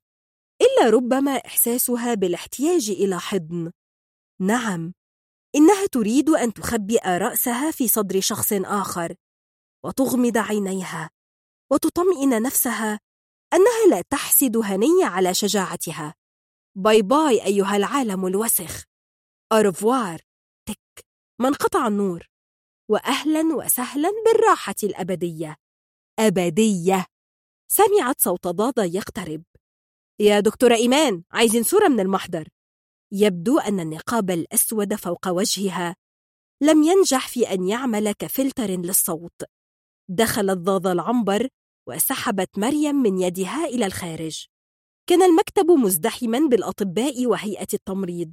إلا 0.63 0.91
ربما 0.91 1.31
إحساسها 1.31 2.15
بالاحتياج 2.15 2.91
إلى 2.91 3.21
حضن. 3.21 3.71
نعم. 4.41 4.93
إنها 5.57 5.87
تريد 5.87 6.31
أن 6.31 6.53
تخبئ 6.53 7.09
رأسها 7.09 7.71
في 7.71 7.89
صدر 7.89 8.21
شخص 8.21 8.53
آخر 8.53 9.15
وتغمض 9.85 10.39
عينيها 10.39 11.11
وتطمئن 11.73 12.43
نفسها 12.43 13.01
أنها 13.53 13.87
لا 13.91 14.03
تحسد 14.11 14.57
هنية 14.57 15.05
على 15.05 15.35
شجاعتها. 15.35 16.15
باي 16.77 17.03
باي 17.03 17.45
أيها 17.45 17.77
العالم 17.77 18.27
الوسخ. 18.27 18.85
أرفوار 19.53 20.21
تك. 20.69 21.07
ما 21.41 21.49
انقطع 21.49 21.87
النور. 21.87 22.29
وأهلا 22.91 23.55
وسهلا 23.55 24.11
بالراحة 24.27 24.75
الأبدية. 24.83 25.57
أبدية. 26.19 27.07
سمعت 27.71 28.21
صوت 28.21 28.47
ضاضة 28.47 28.85
يقترب. 28.85 29.43
يا 30.21 30.41
دكتورة 30.41 30.75
إيمان 30.75 31.23
عايزين 31.31 31.63
صورة 31.63 31.89
من 31.89 32.01
المحضر. 32.01 32.49
يبدو 33.17 33.59
أن 33.59 33.81
النقاب 33.81 34.31
الأسود 34.31 34.95
فوق 34.95 35.29
وجهها 35.29 35.97
لم 36.63 36.83
ينجح 36.83 37.29
في 37.29 37.53
أن 37.53 37.69
يعمل 37.69 38.13
كفلتر 38.13 38.71
للصوت. 38.71 39.43
دخلت 40.11 40.59
ضاضة 40.59 40.93
العنبر 40.93 41.49
وسحبت 41.89 42.59
مريم 42.59 42.97
من 42.97 43.19
يدها 43.19 43.65
إلى 43.65 43.87
الخارج. 43.87 44.47
كان 45.09 45.23
المكتب 45.23 45.71
مزدحما 45.71 46.39
بالأطباء 46.39 47.27
وهيئة 47.27 47.67
التمريض. 47.75 48.33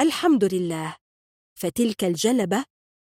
الحمد 0.00 0.54
لله. 0.54 0.96
فتلك 1.58 2.04
الجلبة 2.04 2.64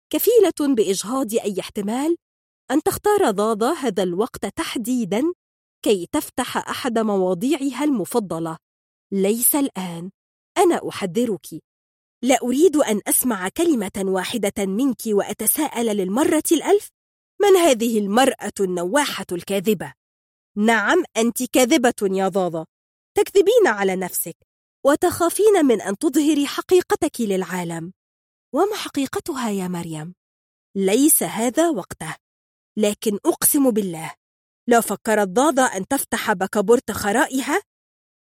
كفيلة 0.09 0.75
بإجهاض 0.75 1.33
أي 1.33 1.59
احتمال 1.59 2.15
أن 2.71 2.83
تختار 2.83 3.31
ضاضة 3.31 3.73
هذا 3.73 4.03
الوقت 4.03 4.45
تحديدا 4.45 5.23
كي 5.85 6.07
تفتح 6.11 6.57
أحد 6.57 6.99
مواضيعها 6.99 7.83
المفضلة. 7.83 8.57
ليس 9.11 9.55
الآن. 9.55 10.11
أنا 10.57 10.89
أحذرك 10.89 11.47
لا 12.23 12.39
أريد 12.43 12.75
أن 12.75 13.01
أسمع 13.07 13.49
كلمة 13.49 13.91
واحدة 13.97 14.65
منك 14.65 15.01
وأتساءل 15.07 15.85
للمرة 15.85 16.43
الألف 16.51 16.89
من 17.41 17.57
هذه 17.57 17.99
المرأة 17.99 18.53
النواحة 18.59 19.25
الكاذبة؟ 19.31 19.93
نعم 20.57 21.03
أنت 21.17 21.43
كاذبة 21.43 21.93
يا 22.01 22.27
ضاضة 22.27 22.65
تكذبين 23.17 23.67
على 23.67 23.95
نفسك 23.95 24.37
وتخافين 24.85 25.65
من 25.65 25.81
أن 25.81 25.97
تظهري 25.97 26.47
حقيقتك 26.47 27.21
للعالم 27.21 27.93
وما 28.53 28.75
حقيقتها 28.75 29.49
يا 29.49 29.67
مريم؟ 29.67 30.15
ليس 30.75 31.23
هذا 31.23 31.69
وقته 31.69 32.15
لكن 32.77 33.19
أقسم 33.25 33.71
بالله 33.71 34.13
لو 34.67 34.81
فكرت 34.81 35.27
ضاضة 35.27 35.63
أن 35.63 35.87
تفتح 35.87 36.33
بكابورت 36.33 36.91
خرائها 36.91 37.61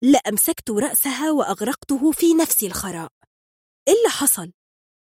لأمسكت 0.02 0.70
رأسها 0.70 1.31
وأغرقته 1.31 2.12
في 2.12 2.34
نفس 2.34 2.65
الخراء. 2.65 3.12
إلا 3.88 4.08
حصل؟ 4.08 4.52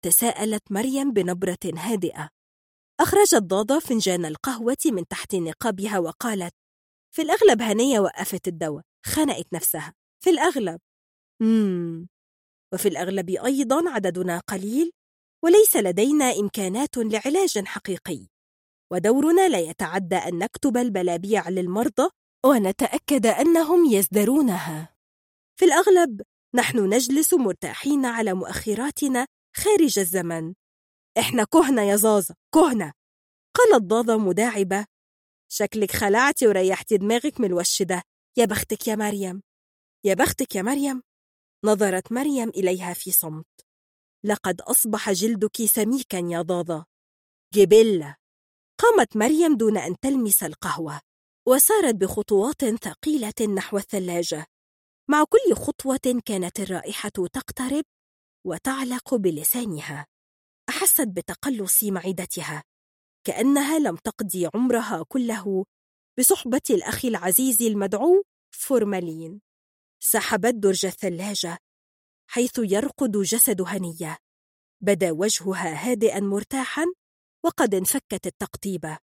تساءلت 0.04 0.72
مريم 0.72 1.12
بنبرة 1.12 1.58
هادئة. 1.76 2.28
أخرجت 3.00 3.34
ضاضة 3.34 3.78
فنجان 3.78 4.24
القهوة 4.24 4.76
من 4.86 5.06
تحت 5.08 5.34
نقابها 5.34 5.98
وقالت 5.98 6.54
في 7.14 7.22
الأغلب 7.22 7.62
هنية 7.62 8.00
وقفت 8.00 8.48
الدواء. 8.48 8.82
خنقت 9.06 9.46
نفسها. 9.52 9.94
في 10.24 10.30
الأغلب. 10.30 10.80
مم. 11.42 12.08
وفي 12.74 12.88
الأغلب 12.88 13.30
أيضا 13.30 13.90
عددنا 13.90 14.38
قليل. 14.38 14.92
وليس 15.44 15.76
لدينا 15.76 16.24
إمكانات 16.24 16.96
لعلاج 16.96 17.64
حقيقي. 17.66 18.26
ودورنا 18.92 19.48
لا 19.48 19.58
يتعدى 19.58 20.16
أن 20.16 20.38
نكتب 20.38 20.76
البلابيع 20.76 21.48
للمرضى 21.48 22.10
ونتأكد 22.46 23.26
أنهم 23.26 23.84
يزدرونها. 23.84 24.94
في 25.56 25.64
الأغلب 25.64 26.22
نحن 26.54 26.94
نجلس 26.94 27.34
مرتاحين 27.34 28.06
على 28.06 28.34
مؤخراتنا 28.34 29.26
خارج 29.56 29.98
الزمن. 29.98 30.54
إحنا 31.18 31.44
كهنة 31.44 31.82
يا 31.82 31.96
زازة 31.96 32.34
كهنة! 32.54 32.92
قالت 33.56 33.82
ضاضة 33.84 34.16
مداعبة. 34.16 34.86
شكلك 35.52 35.90
خلعتي 35.90 36.46
وريحتي 36.46 36.96
دماغك 36.96 37.40
من 37.40 37.46
الوش 37.46 37.82
ده. 37.82 38.02
يا 38.38 38.44
بختك 38.44 38.88
يا 38.88 38.94
مريم! 38.94 39.42
يا 40.04 40.14
بختك 40.14 40.54
يا 40.54 40.62
مريم! 40.62 41.02
نظرت 41.64 42.12
مريم 42.12 42.48
إليها 42.48 42.94
في 42.94 43.10
صمت. 43.10 43.46
لقد 44.24 44.60
أصبح 44.60 45.10
جلدك 45.10 45.64
سميكا 45.64 46.16
يا 46.16 46.42
ضاضة 46.42 46.84
جبلة! 47.54 48.16
قامت 48.80 49.16
مريم 49.16 49.56
دون 49.56 49.78
أن 49.78 49.96
تلمس 50.00 50.42
القهوة. 50.42 51.00
وسارت 51.50 51.94
بخطوات 51.94 52.64
ثقيلة 52.64 53.54
نحو 53.54 53.76
الثلاجة. 53.78 54.46
مع 55.10 55.24
كل 55.24 55.54
خطوة 55.54 56.20
كانت 56.26 56.60
الرائحة 56.60 57.08
تقترب 57.08 57.84
وتعلق 58.46 59.14
بلسانها. 59.14 60.06
أحست 60.68 61.08
بتقلص 61.08 61.84
معدتها. 61.84 62.62
كأنها 63.26 63.78
لم 63.78 63.96
تقضي 63.96 64.48
عمرها 64.54 65.04
كله 65.08 65.64
بصحبة 66.18 66.60
الأخ 66.70 67.04
العزيز 67.04 67.62
المدعو 67.62 68.24
فورمالين. 68.54 69.40
سحبت 70.02 70.54
درج 70.54 70.86
الثلاجة 70.86 71.58
حيث 72.30 72.58
يرقد 72.58 73.12
جسد 73.12 73.62
هنية. 73.62 74.18
بدا 74.80 75.10
وجهها 75.10 75.90
هادئا 75.90 76.20
مرتاحا 76.20 76.84
وقد 77.44 77.74
انفكت 77.74 78.26
التقطيبة 78.26 78.98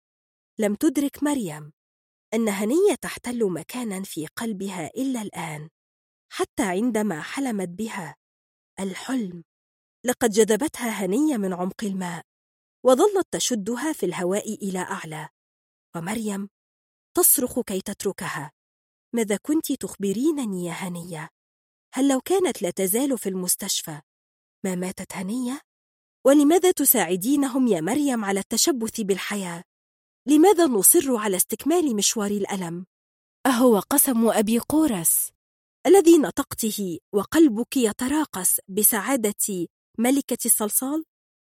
لم 0.59 0.75
تدرك 0.75 1.23
مريم. 1.23 1.73
أن 2.35 2.49
هنية 2.49 2.95
تحتل 3.01 3.51
مكانا 3.51 4.03
في 4.03 4.27
قلبها 4.27 4.87
إلا 4.87 5.23
الآن 5.23 5.69
حتى 6.33 6.63
عندما 6.63 7.23
حلمت 7.23 7.69
بها 7.69 8.17
الحلم 8.81 9.45
لقد 10.05 10.31
جذبتها 10.31 10.89
هنية 10.89 11.37
من 11.37 11.53
عمق 11.53 11.85
الماء 11.85 12.25
وظلت 12.85 13.27
تشدها 13.31 13.93
في 13.93 14.07
الهواء 14.07 14.55
إلى 14.55 14.79
أعلى 14.79 15.29
ومريم 15.97 16.49
تصرخ 17.17 17.61
كي 17.61 17.81
تتركها 17.81 18.53
ماذا 19.15 19.37
كنت 19.37 19.73
تخبرينني 19.73 20.65
يا 20.65 20.73
هنية؟ 20.73 21.29
هل 21.95 22.09
لو 22.09 22.21
كانت 22.21 22.63
لا 22.63 22.71
تزال 22.71 23.19
في 23.19 23.29
المستشفى 23.29 24.01
ما 24.65 24.75
ماتت 24.75 25.13
هنية؟ 25.13 25.61
ولماذا 26.27 26.71
تساعدينهم 26.71 27.67
يا 27.67 27.81
مريم 27.81 28.25
على 28.25 28.41
التشبث 28.41 29.01
بالحياة؟ 29.01 29.65
لماذا 30.29 30.67
نصر 30.67 31.17
على 31.17 31.37
استكمال 31.37 31.97
مشوار 31.97 32.31
الألم؟ 32.31 32.87
أهو 33.47 33.79
قسم 33.79 34.29
أبي 34.29 34.59
قورس 34.59 35.31
الذي 35.87 36.19
نطقته 36.19 36.99
وقلبك 37.15 37.77
يتراقص 37.77 38.57
بسعادة 38.69 39.69
ملكة 39.99 40.39
الصلصال؟ 40.47 41.05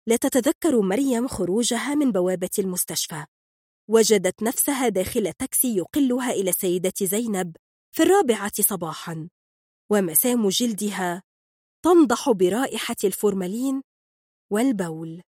لا 0.07 0.15
تتذكر 0.15 0.81
مريم 0.81 1.27
خروجها 1.27 1.95
من 1.95 2.11
بوابة 2.11 2.49
المستشفى 2.59 3.25
وجدت 3.89 4.43
نفسها 4.43 4.89
داخل 4.89 5.33
تاكسي 5.33 5.77
يقلها 5.77 6.31
إلى 6.31 6.49
السيدة 6.49 6.93
زينب 7.01 7.55
في 7.95 8.03
الرابعة 8.03 8.51
صباحا 8.61 9.29
ومسام 9.91 10.49
جلدها 10.49 11.23
تنضح 11.85 12.31
برائحة 12.31 12.95
الفورمالين 13.03 13.81
والبول 14.51 15.21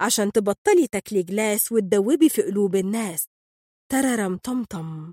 عشان 0.00 0.32
تبطلي 0.32 0.86
تاكلي 0.86 1.22
جلاس 1.22 1.72
وتدوبي 1.72 2.28
في 2.28 2.42
قلوب 2.42 2.76
الناس. 2.76 3.26
تررم 3.92 4.36
طمطم. 4.36 5.12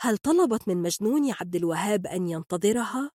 هل 0.00 0.18
طلبت 0.18 0.68
من 0.68 0.76
مجنون 0.76 1.32
عبد 1.32 1.56
الوهاب 1.56 2.06
أن 2.06 2.28
ينتظرها؟ 2.28 3.10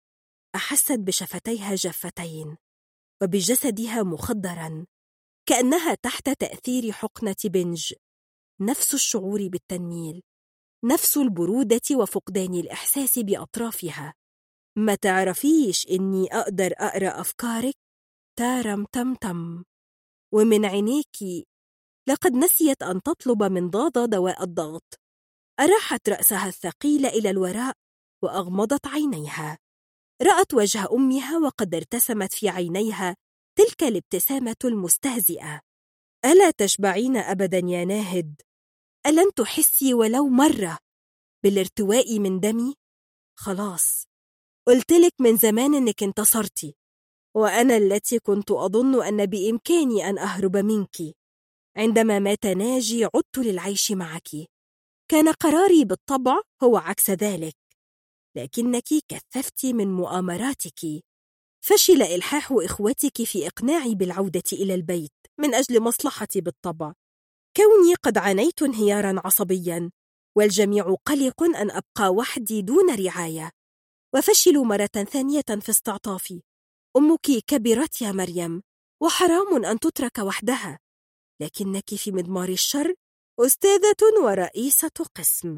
أحست 0.55 0.99
بشفتيها 0.99 1.75
جافتين 1.75 2.57
وبجسدها 3.23 4.03
مخدرا 4.03 4.85
كأنها 5.49 5.95
تحت 5.95 6.29
تأثير 6.29 6.91
حقنة 6.91 7.35
بنج. 7.45 7.93
نفس 8.61 8.93
الشعور 8.93 9.47
بالتنميل 9.47 10.21
نفس 10.85 11.17
البرودة 11.17 11.81
وفقدان 11.95 12.53
الإحساس 12.55 13.19
بأطرافها. 13.19 14.13
ما 14.77 14.95
تعرفيش 14.95 15.87
إني 15.87 16.27
أقدر 16.31 16.73
أقرأ 16.77 17.21
أفكارك؟ 17.21 17.75
تارم 18.39 18.85
تم 18.91 19.15
تم 19.15 19.63
ومن 20.35 20.65
عينيكي 20.65 21.47
لقد 22.09 22.33
نسيت 22.33 22.83
أن 22.83 23.01
تطلب 23.01 23.43
من 23.43 23.69
ضاضة 23.69 24.05
دواء 24.05 24.43
الضغط. 24.43 24.99
أراحت 25.59 26.09
رأسها 26.09 26.47
الثقيل 26.47 27.05
إلى 27.05 27.29
الوراء 27.29 27.73
وأغمضت 28.23 28.87
عينيها. 28.87 29.57
رأت 30.21 30.53
وجه 30.53 30.87
أمها 30.91 31.37
وقد 31.37 31.75
ارتسمت 31.75 32.33
في 32.33 32.49
عينيها 32.49 33.15
تلك 33.57 33.83
الابتسامة 33.83 34.55
المستهزئة. 34.65 35.61
ألا 36.25 36.51
تشبعين 36.51 37.17
أبدا 37.17 37.57
يا 37.57 37.85
ناهد؟ 37.85 38.41
ألن 39.07 39.33
تحسي 39.35 39.93
ولو 39.93 40.27
مرة 40.27 40.77
بالارتواء 41.43 42.19
من 42.19 42.39
دمي؟ 42.39 42.75
خلاص. 43.37 44.07
قلتلك 44.67 45.13
من 45.19 45.37
زمان 45.37 45.75
إنك 45.75 46.03
انتصرتي. 46.03 46.75
وأنا 47.35 47.77
التي 47.77 48.19
كنت 48.19 48.51
أظن 48.51 49.03
أن 49.03 49.25
بإمكاني 49.25 50.09
أن 50.09 50.17
أهرب 50.17 50.57
منك. 50.57 51.15
عندما 51.77 52.19
مات 52.19 52.45
ناجي 52.45 53.05
عدت 53.05 53.37
للعيش 53.37 53.91
معك. 53.91 54.29
كان 55.11 55.29
قراري 55.29 55.85
بالطبع 55.85 56.41
هو 56.63 56.77
عكس 56.77 57.09
ذلك. 57.09 57.55
لكنك 58.35 58.83
كثفت 59.07 59.65
من 59.65 59.87
مؤامراتك. 59.93 61.03
فشل 61.65 62.01
إلحاح 62.01 62.51
إخوتك 62.51 63.23
في 63.23 63.47
إقناعي 63.47 63.95
بالعودة 63.95 64.43
إلى 64.53 64.75
البيت 64.75 65.13
من 65.39 65.53
أجل 65.55 65.79
مصلحتي 65.81 66.41
بالطبع. 66.41 66.93
كوني 67.57 67.95
قد 68.03 68.17
عانيت 68.17 68.61
انهيارا 68.61 69.21
عصبيا 69.25 69.91
والجميع 70.37 70.95
قلق 71.05 71.43
أن 71.43 71.71
أبقى 71.71 72.13
وحدي 72.13 72.61
دون 72.61 72.95
رعاية. 72.95 73.51
وفشلوا 74.15 74.65
مرة 74.65 74.85
ثانية 74.85 75.41
في 75.61 75.69
استعطافي. 75.69 76.41
أمك 76.97 77.31
كبرت 77.47 78.01
يا 78.01 78.11
مريم 78.11 78.61
وحرام 79.01 79.65
أن 79.65 79.79
تترك 79.79 80.17
وحدها. 80.17 80.79
لكنك 81.41 81.95
في 81.95 82.11
مضمار 82.11 82.49
الشر 82.49 82.93
أستاذة 83.39 84.23
ورئيسة 84.23 85.05
قسم. 85.15 85.57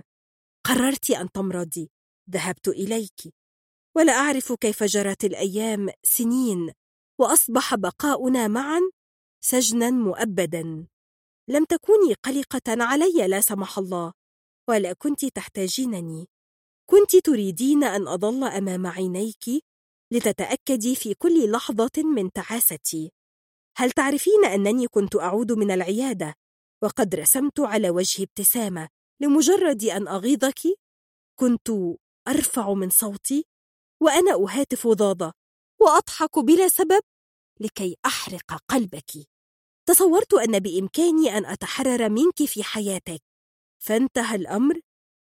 قررت 0.63 1.11
أن 1.11 1.31
تمرضي. 1.31 1.89
ذهبت 2.29 2.67
إليك. 2.67 3.33
ولا 3.95 4.13
أعرف 4.13 4.53
كيف 4.53 4.83
جرت 4.83 5.25
الأيام 5.25 5.89
سنين. 6.03 6.71
وأصبح 7.19 7.75
بقاؤنا 7.75 8.47
معا 8.47 8.81
سجنا 9.41 9.89
مؤبدا. 9.89 10.87
لم 11.49 11.65
تكوني 11.65 12.13
قلقة 12.13 12.83
علي 12.83 13.27
لا 13.27 13.41
سمح 13.41 13.77
الله. 13.77 14.13
ولا 14.69 14.93
كنت 14.93 15.25
تحتاجينني. 15.25 16.27
كنت 16.89 17.15
تريدين 17.15 17.83
أن 17.83 18.07
أظل 18.07 18.43
أمام 18.43 18.87
عينيك 18.87 19.66
لتتأكدي 20.11 20.95
في 20.95 21.13
كل 21.13 21.51
لحظة 21.51 22.03
من 22.15 22.31
تعاستي. 22.31 23.11
هل 23.77 23.91
تعرفين 23.91 24.45
أنني 24.45 24.87
كنت 24.87 25.15
أعود 25.15 25.51
من 25.51 25.71
العيادة؟ 25.71 26.35
وقد 26.83 27.15
رسمت 27.15 27.59
على 27.59 27.89
وجهي 27.89 28.23
ابتسامة 28.23 28.89
لمجرد 29.21 29.83
أن 29.83 30.07
أغيظك؟ 30.07 30.59
كنت 31.39 31.69
أرفع 32.27 32.73
من 32.73 32.89
صوتي 32.89 33.45
وأنا 34.01 34.31
أهاتف 34.31 34.87
ضاضة 34.87 35.33
وأضحك 35.81 36.39
بلا 36.39 36.67
سبب 36.67 37.01
لكي 37.59 37.97
أحرق 38.05 38.63
قلبك. 38.67 39.11
تصورت 39.87 40.33
أن 40.33 40.59
بإمكاني 40.59 41.37
أن 41.37 41.45
أتحرر 41.45 42.09
منك 42.09 42.45
في 42.45 42.63
حياتك. 42.63 43.21
فانتهى 43.83 44.35
الأمر 44.35 44.79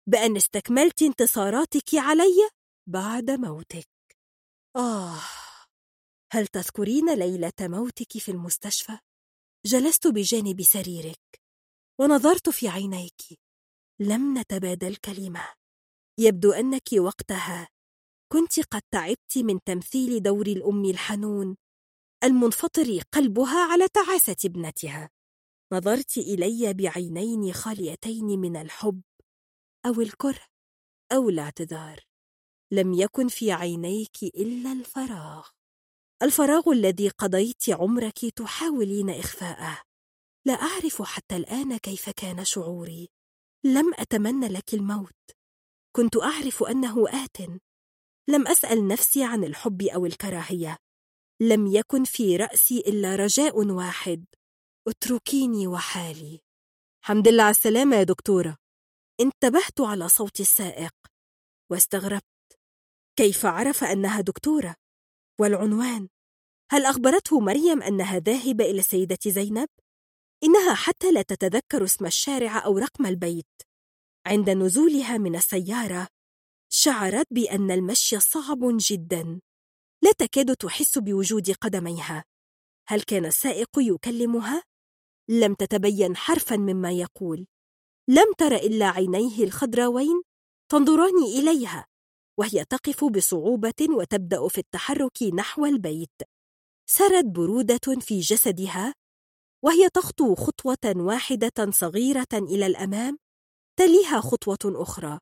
بأن 0.07 0.37
استكملت 0.37 1.03
انتصاراتك 1.03 1.95
علي 1.95 2.51
بعد 2.87 3.31
موتك. 3.31 3.90
آه. 4.77 5.21
هل 6.33 6.47
تذكرين 6.47 7.15
ليلة 7.15 7.53
موتك 7.61 8.19
في 8.19 8.31
المستشفى؟ 8.31 8.99
جلست 9.67 10.07
بجانب 10.07 10.63
سريرك 10.63 11.41
ونظرت 12.01 12.49
في 12.49 12.69
عينيك. 12.69 13.23
لم 14.01 14.39
نتبادل 14.39 14.97
كلمة. 14.97 15.55
يبدو 16.19 16.53
أنك 16.53 16.89
وقتها 16.99 17.69
كنت 18.33 18.61
قد 18.61 18.83
تعبت 18.91 19.39
من 19.39 19.61
تمثيل 19.63 20.23
دور 20.23 20.47
الأم 20.47 20.85
الحنون 20.85 21.57
المنفطر 22.25 23.03
قلبها 23.13 23.73
على 23.73 23.89
تعاسة 23.89 24.37
ابنتها. 24.45 25.11
نظرت 25.73 26.17
إلي 26.19 26.75
بعينين 26.75 27.53
خاليتين 27.53 28.25
من 28.25 28.57
الحب 28.57 29.03
أو 29.87 30.01
الكره 30.01 30.47
أو 31.13 31.29
الاعتذار. 31.29 32.10
لم 32.73 32.93
يكن 32.93 33.29
في 33.29 33.53
عينيك 33.53 34.23
إلا 34.23 34.73
الفراغ. 34.73 35.49
الفراغ 36.23 36.71
الذي 36.73 37.09
قضيت 37.09 37.71
عمرك 37.71 38.19
تحاولين 38.25 39.11
إخفاءه. 39.11 39.83
لا 40.47 40.53
أعرف 40.53 41.03
حتى 41.03 41.37
الآن 41.37 41.77
كيف 41.77 42.11
كان 42.11 42.45
شعوري. 42.45 43.09
لم 43.65 43.95
أتمنى 43.95 44.49
لك 44.49 44.75
الموت. 44.75 45.31
كنت 45.97 46.17
أعرف 46.17 46.63
أنه 46.63 47.25
آت. 47.25 47.41
لم 48.29 48.49
أسأل 48.49 48.89
نفسي 48.89 49.25
عن 49.25 49.45
الحب 49.45 49.83
أو 49.83 50.07
الكراهية. 50.07 50.77
لم 51.41 51.67
يكن 51.67 52.05
في 52.05 52.37
رأسي 52.37 52.79
إلا 52.79 53.17
رجاء 53.17 53.67
واحد. 53.67 54.25
اتركيني 54.89 55.67
وحالي. 55.67 56.41
حمد 57.05 57.29
الله 57.29 57.43
على 57.43 57.51
السلامة 57.51 57.97
يا 57.97 58.03
دكتورة. 58.03 58.57
انتبهت 59.21 59.81
على 59.81 60.09
صوت 60.09 60.41
السائق. 60.41 60.95
واستغربت. 61.71 62.30
كيف 63.17 63.47
عرف 63.47 63.85
أنها 63.85 64.21
دكتورة؟ 64.21 64.75
والعنوان 65.41 66.09
هل 66.71 66.87
أخبرته 66.87 67.41
مريم 67.41 67.83
أنها 67.83 68.19
ذاهبة 68.19 68.65
إلى 68.65 68.79
السيدة 68.79 69.19
زينب؟ 69.27 69.69
إنها 70.45 70.75
حتى 70.75 71.13
لا 71.13 71.23
تتذكر 71.23 71.85
اسم 71.85 72.07
الشارع 72.07 72.65
أو 72.65 72.79
رقم 72.79 73.07
البيت 73.07 73.63
عند 74.27 74.51
نزولها 74.51 75.19
من 75.19 75.37
السيارة 75.37 76.09
شعرت 76.73 77.27
بأن 77.31 77.71
المشي 77.71 78.21
صعب 78.21 78.59
جدا 78.63 79.41
لا 80.03 80.13
تكاد 80.13 80.57
تحس 80.57 80.99
بوجود 80.99 81.51
قدميها 81.51 82.25
هل 82.89 83.03
كان 83.03 83.25
السائق 83.25 83.69
يكلمها؟ 83.79 84.63
لم 85.29 85.55
تتبين 85.55 86.17
حرفا 86.17 86.57
مما 86.57 86.93
يقول 86.93 87.47
لم 88.09 88.33
تر 88.39 88.55
إلا 88.55 88.87
عينيه 88.87 89.45
الخضراوين 89.45 90.23
تنظران 90.71 91.23
إليها 91.23 91.87
وهي 92.41 92.65
تقف 92.65 93.05
بصعوبة 93.05 93.87
وتبدأ 93.91 94.49
في 94.49 94.59
التحرك 94.59 95.23
نحو 95.23 95.67
البيت. 95.67 96.23
سرت 96.87 97.25
برودة 97.25 98.01
في 98.01 98.21
جسدها 98.21 98.95
وهي 99.65 99.89
تخطو 99.89 100.35
خطوة 100.35 100.97
واحدة 100.97 101.71
صغيرة 101.71 102.29
إلى 102.33 102.67
الأمام 102.67 103.19
تليها 103.79 104.21
خطوة 104.21 104.59
أخرى. 104.65 105.19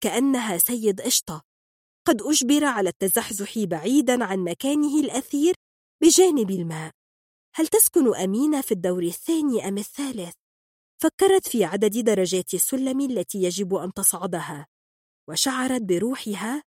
كأنها 0.00 0.58
سيد 0.58 1.00
قشطة. 1.00 1.42
قد 2.06 2.22
أجبر 2.22 2.64
على 2.64 2.88
التزحزح 2.88 3.58
بعيدا 3.58 4.24
عن 4.24 4.38
مكانه 4.38 5.00
الأثير 5.00 5.54
بجانب 6.02 6.50
الماء. 6.50 6.92
هل 7.54 7.66
تسكن 7.66 8.16
أمينة 8.16 8.60
في 8.60 8.72
الدور 8.72 9.02
الثاني 9.02 9.68
أم 9.68 9.78
الثالث؟ 9.78 10.34
فكرت 11.02 11.48
في 11.48 11.64
عدد 11.64 11.98
درجات 11.98 12.54
السلم 12.54 13.00
التي 13.00 13.42
يجب 13.42 13.74
أن 13.74 13.92
تصعدها. 13.92 14.66
وشعرت 15.30 15.82
بروحها 15.82 16.62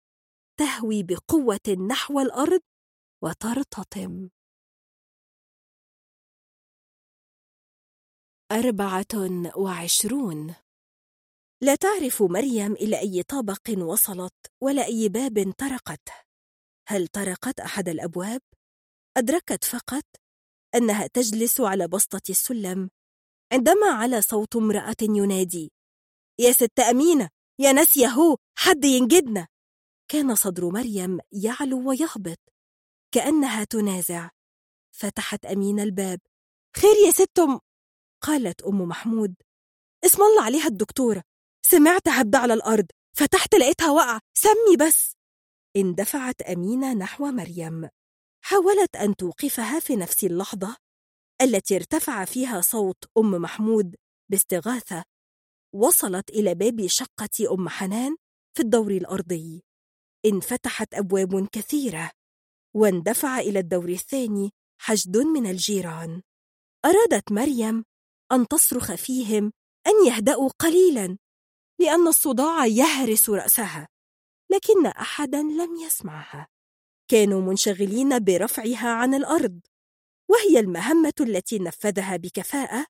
تهوي 0.59 1.03
بقوة 1.03 1.85
نحو 1.89 2.19
الأرض 2.19 2.61
وترتطم. 3.23 4.29
أربعة 8.51 9.41
وعشرون. 9.57 10.55
لا 11.61 11.75
تعرف 11.75 12.21
مريم 12.21 12.73
إلى 12.73 12.99
أي 12.99 13.23
طابق 13.23 13.69
وصلت 13.77 14.33
ولا 14.61 14.85
أي 14.85 15.09
باب 15.09 15.53
طرقته. 15.57 16.13
هل 16.87 17.07
طرقت 17.07 17.59
أحد 17.59 17.89
الأبواب؟ 17.89 18.41
أدركت 19.17 19.63
فقط 19.63 20.03
أنها 20.75 21.07
تجلس 21.07 21.61
على 21.61 21.87
بسطة 21.87 22.21
السلم 22.29 22.89
عندما 23.53 23.87
على 23.87 24.21
صوت 24.21 24.55
امرأة 24.55 24.95
ينادي 25.01 25.71
يا 26.39 26.51
ست 26.51 26.79
أمينة! 26.79 27.29
يا 27.59 27.71
ناس 27.71 27.97
يهو 27.97 28.37
حد 28.55 28.85
ينجدنا. 28.85 29.47
كان 30.07 30.35
صدر 30.35 30.69
مريم 30.69 31.19
يعلو 31.31 31.89
ويهبط 31.89 32.39
كأنها 33.11 33.63
تنازع. 33.63 34.29
فتحت 34.91 35.45
أمينة 35.45 35.83
الباب. 35.83 36.19
خير 36.77 36.95
يا 37.05 37.11
ست 37.11 37.39
أم 37.39 37.59
قالت 38.21 38.61
أم 38.61 38.81
محمود. 38.81 39.35
اسم 40.05 40.21
الله 40.21 40.43
عليها 40.43 40.67
الدكتورة. 40.67 41.23
سمعت 41.65 42.07
هبد 42.07 42.35
على 42.35 42.53
الأرض. 42.53 42.85
فتحت 43.17 43.55
لقيتها 43.55 43.91
وقع 43.91 44.19
سمي 44.33 44.77
بس. 44.79 45.15
اندفعت 45.75 46.41
أمينة 46.41 46.93
نحو 46.93 47.31
مريم. 47.31 47.89
حاولت 48.43 48.95
أن 48.95 49.15
توقفها 49.15 49.79
في 49.79 49.95
نفس 49.95 50.23
اللحظة 50.23 50.77
التي 51.41 51.75
ارتفع 51.75 52.25
فيها 52.25 52.61
صوت 52.61 53.03
أم 53.17 53.31
محمود 53.31 53.95
باستغاثة 54.31 55.03
وصلت 55.73 56.29
إلى 56.29 56.55
باب 56.55 56.87
شقة 56.87 57.53
أم 57.53 57.69
حنان 57.69 58.15
في 58.57 58.63
الدور 58.63 58.91
الأرضي. 58.91 59.63
انفتحت 60.25 60.93
أبواب 60.93 61.47
كثيرة 61.51 62.11
واندفع 62.75 63.39
إلى 63.39 63.59
الدور 63.59 63.89
الثاني 63.89 64.51
حشد 64.81 65.17
من 65.17 65.47
الجيران. 65.47 66.21
أرادت 66.85 67.31
مريم 67.31 67.85
أن 68.31 68.47
تصرخ 68.47 68.95
فيهم 68.95 69.53
أن 69.87 70.07
يهدأوا 70.07 70.49
قليلا 70.59 71.17
لأن 71.79 72.07
الصداع 72.07 72.65
يهرس 72.65 73.29
رأسها 73.29 73.87
لكن 74.51 74.85
أحدا 74.85 75.41
لم 75.41 75.75
يسمعها. 75.75 76.47
كانوا 77.07 77.41
منشغلين 77.41 78.19
برفعها 78.19 78.89
عن 78.89 79.13
الأرض 79.13 79.59
وهي 80.29 80.59
المهمة 80.59 81.13
التي 81.21 81.59
نفذها 81.59 82.17
بكفاءة 82.17 82.85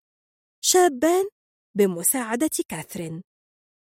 شابان 0.64 1.26
بمساعدة 1.76 2.50
كاثرين. 2.70 3.24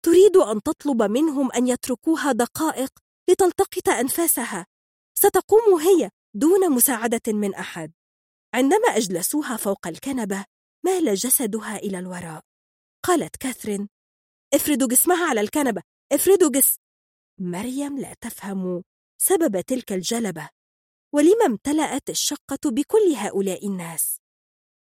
تريد 0.05 0.37
أن 0.37 0.63
تطلب 0.63 1.03
منهم 1.03 1.51
أن 1.51 1.67
يتركوها 1.67 2.31
دقائق 2.31 2.89
لتلتقط 3.29 3.89
أنفاسها. 3.89 4.65
ستقوم 5.17 5.79
هي 5.79 6.09
دون 6.33 6.71
مساعدة 6.71 7.21
من 7.27 7.55
أحد. 7.55 7.91
عندما 8.53 8.87
أجلسوها 8.87 9.57
فوق 9.57 9.87
الكنبة 9.87 10.45
مال 10.85 11.15
جسدها 11.15 11.77
إلى 11.77 11.99
الوراء. 11.99 12.41
قالت 13.03 13.35
كاثرين 13.35 13.89
افردوا 14.53 14.87
جسمها 14.87 15.29
على 15.29 15.41
الكنبة 15.41 15.81
افردوا 16.11 16.51
جس 16.51 16.75
مريم 17.39 17.99
لا 17.99 18.13
تفهم 18.21 18.83
سبب 19.17 19.61
تلك 19.61 19.91
الجلبة 19.91 20.49
ولما 21.13 21.45
امتلأت 21.45 22.09
الشقة 22.09 22.59
بكل 22.65 23.13
هؤلاء 23.15 23.67
الناس؟ 23.67 24.22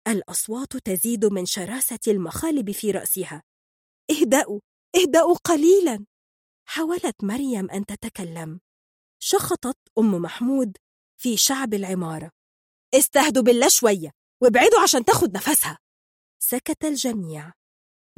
الأصوات 0.08 0.76
تزيد 0.76 1.24
من 1.24 1.46
شراسة 1.46 1.98
المخالب 2.08 2.70
في 2.70 2.90
رأسها. 2.90 3.42
اهدأوا 4.10 4.60
اهدأوا 4.96 5.34
قليلا. 5.34 6.06
حاولت 6.68 7.24
مريم 7.24 7.70
أن 7.70 7.86
تتكلم. 7.86 8.60
شخطت 9.18 9.78
أم 9.98 10.14
محمود 10.14 10.76
في 11.16 11.36
شعب 11.36 11.74
العمارة. 11.74 12.30
استهدوا 12.94 13.42
بالله 13.42 13.68
شوية 13.68 14.10
وابعدوا 14.42 14.80
عشان 14.82 15.04
تاخد 15.04 15.36
نفسها. 15.36 15.78
سكت 16.38 16.84
الجميع. 16.84 17.52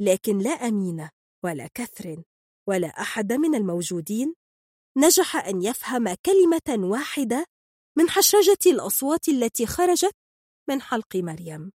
لكن 0.01 0.37
لا 0.37 0.49
أمينة 0.49 1.09
ولا 1.43 1.69
كثر 1.73 2.23
ولا 2.67 2.87
أحد 2.87 3.33
من 3.33 3.55
الموجودين 3.55 4.35
نجح 4.97 5.35
أن 5.35 5.61
يفهم 5.61 6.13
كلمة 6.13 6.87
واحدة 6.89 7.45
من 7.97 8.09
حشرجة 8.09 8.57
الأصوات 8.65 9.29
التي 9.29 9.65
خرجت 9.65 10.15
من 10.69 10.81
حلق 10.81 11.15
مريم. 11.15 11.71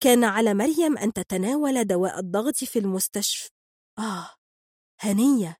كان 0.00 0.24
على 0.24 0.54
مريم 0.54 0.98
أن 0.98 1.12
تتناول 1.12 1.84
دواء 1.84 2.18
الضغط 2.18 2.56
في 2.56 2.78
المستشفى. 2.78 3.50
آه 3.98 4.30
هنية. 5.00 5.56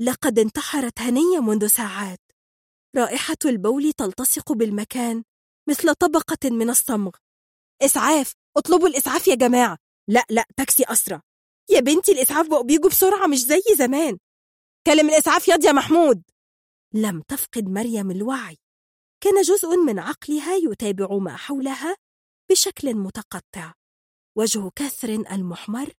لقد 0.00 0.38
انتحرت 0.38 1.00
هنية 1.00 1.40
منذ 1.40 1.66
ساعات. 1.66 2.20
رائحة 2.96 3.36
البول 3.44 3.92
تلتصق 3.92 4.52
بالمكان 4.52 5.24
مثل 5.68 5.94
طبقة 5.94 6.50
من 6.50 6.70
الصمغ. 6.70 7.10
إسعاف 7.82 8.32
اطلبوا 8.56 8.88
الإسعاف 8.88 9.28
يا 9.28 9.34
جماعة. 9.34 9.78
لا 10.08 10.24
لا 10.30 10.44
تاكسي 10.56 10.84
أسرع. 10.84 11.22
يا 11.70 11.80
بنتي 11.80 12.12
الإسعاف 12.12 12.48
بقوا 12.48 12.62
بيجوا 12.62 12.90
بسرعة 12.90 13.26
مش 13.26 13.38
زي 13.38 13.62
زمان. 13.78 14.18
كلم 14.86 15.10
الإسعاف 15.10 15.48
ياض 15.48 15.64
يا 15.64 15.72
محمود. 15.72 16.22
لم 16.94 17.20
تفقد 17.20 17.68
مريم 17.68 18.10
الوعي. 18.10 18.56
كان 19.20 19.42
جزء 19.42 19.76
من 19.76 19.98
عقلها 19.98 20.54
يتابع 20.54 21.16
ما 21.16 21.36
حولها 21.36 21.96
بشكل 22.50 22.94
متقطع. 22.94 23.74
وجه 24.38 24.70
كاثرين 24.76 25.26
المحمر 25.26 25.92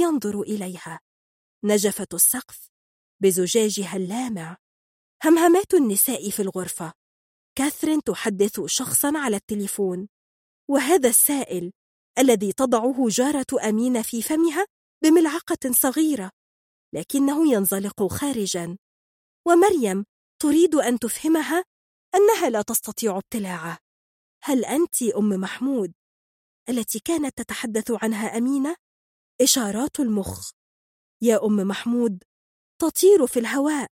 ينظر 0.00 0.42
إليها. 0.42 1.00
نجفة 1.64 2.06
السقف 2.14 2.68
بزجاجها 3.22 3.96
اللامع. 3.96 4.56
همهمات 5.24 5.74
النساء 5.74 6.30
في 6.30 6.42
الغرفة. 6.42 6.92
كاثرين 7.58 8.02
تحدث 8.02 8.60
شخصا 8.66 9.12
على 9.18 9.36
التليفون. 9.36 10.08
وهذا 10.70 11.08
السائل 11.08 11.72
الذي 12.18 12.52
تضعه 12.52 13.08
جارة 13.08 13.68
أمين 13.68 14.02
في 14.02 14.22
فمها 14.22 14.66
بملعقة 15.04 15.72
صغيرة 15.72 16.30
لكنه 16.94 17.52
ينزلق 17.52 18.06
خارجا. 18.06 18.78
ومريم 19.46 20.04
تريد 20.42 20.74
أن 20.74 20.98
تفهمها 20.98 21.64
أنها 22.14 22.50
لا 22.50 22.62
تستطيع 22.62 23.18
ابتلاعه 23.18 23.83
هل 24.46 24.64
أنت 24.64 25.02
أم 25.02 25.28
محمود 25.28 25.92
التي 26.68 27.00
كانت 27.00 27.38
تتحدث 27.38 27.90
عنها 27.90 28.38
أمينة؟ 28.38 28.76
إشارات 29.40 30.00
المخ. 30.00 30.50
يا 31.22 31.44
أم 31.46 31.56
محمود 31.56 32.24
تطير 32.80 33.26
في 33.26 33.38
الهواء 33.38 33.90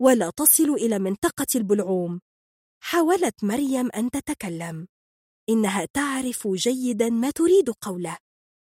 ولا 0.00 0.30
تصل 0.30 0.70
إلى 0.70 0.98
منطقة 0.98 1.46
البلعوم. 1.54 2.20
حاولت 2.82 3.44
مريم 3.44 3.90
أن 3.94 4.10
تتكلم. 4.10 4.88
إنها 5.48 5.84
تعرف 5.84 6.48
جيدا 6.48 7.10
ما 7.10 7.30
تريد 7.30 7.70
قوله. 7.70 8.18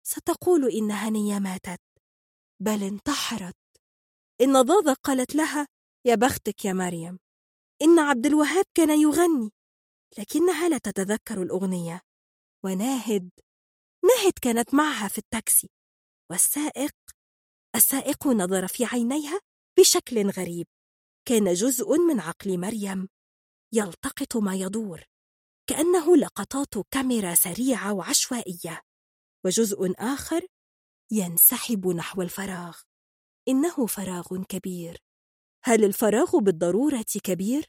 ستقول 0.03 0.71
إن 0.71 0.91
هنية 0.91 1.39
ماتت. 1.39 1.81
بل 2.61 2.83
انتحرت. 2.83 3.57
إن 4.41 4.63
ضاضة 4.63 4.93
قالت 4.93 5.35
لها 5.35 5.67
يا 6.05 6.15
بختك 6.15 6.65
يا 6.65 6.73
مريم 6.73 7.19
إن 7.83 7.99
عبد 7.99 8.27
الوهاب 8.27 8.65
كان 8.75 9.01
يغني. 9.01 9.58
لكنها 10.19 10.69
لا 10.69 10.79
تتذكر 10.79 11.43
الأغنية. 11.43 12.01
وناهد 12.65 13.31
ناهد 14.05 14.33
كانت 14.43 14.75
معها 14.75 15.09
في 15.09 15.19
التاكسي. 15.19 15.71
والسائق 16.31 16.95
السائق 17.77 18.27
نظر 18.27 18.67
في 18.67 18.85
عينيها 18.85 19.41
بشكل 19.79 20.31
غريب. 20.31 20.67
كان 21.29 21.53
جزء 21.55 21.97
من 22.09 22.21
عقل 22.21 22.61
مريم 22.61 23.09
يلتقط 23.73 24.37
ما 24.37 24.55
يدور. 24.55 25.05
كأنه 25.67 26.17
لقطات 26.17 26.75
كاميرا 26.91 27.35
سريعة 27.35 27.93
وعشوائية. 27.93 28.83
وجزء 29.45 29.95
آخر 29.99 30.47
ينسحب 31.13 31.87
نحو 31.87 32.23
الفراغ. 32.23 32.79
إنه 33.49 33.87
فراغ 33.87 34.45
كبير. 34.49 34.99
هل 35.65 35.85
الفراغ 35.85 36.39
بالضرورة 36.39 37.05
كبير؟ 37.25 37.67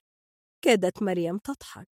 كادت 0.62 1.04
مريم 1.04 1.38
تضحك. 1.38 1.88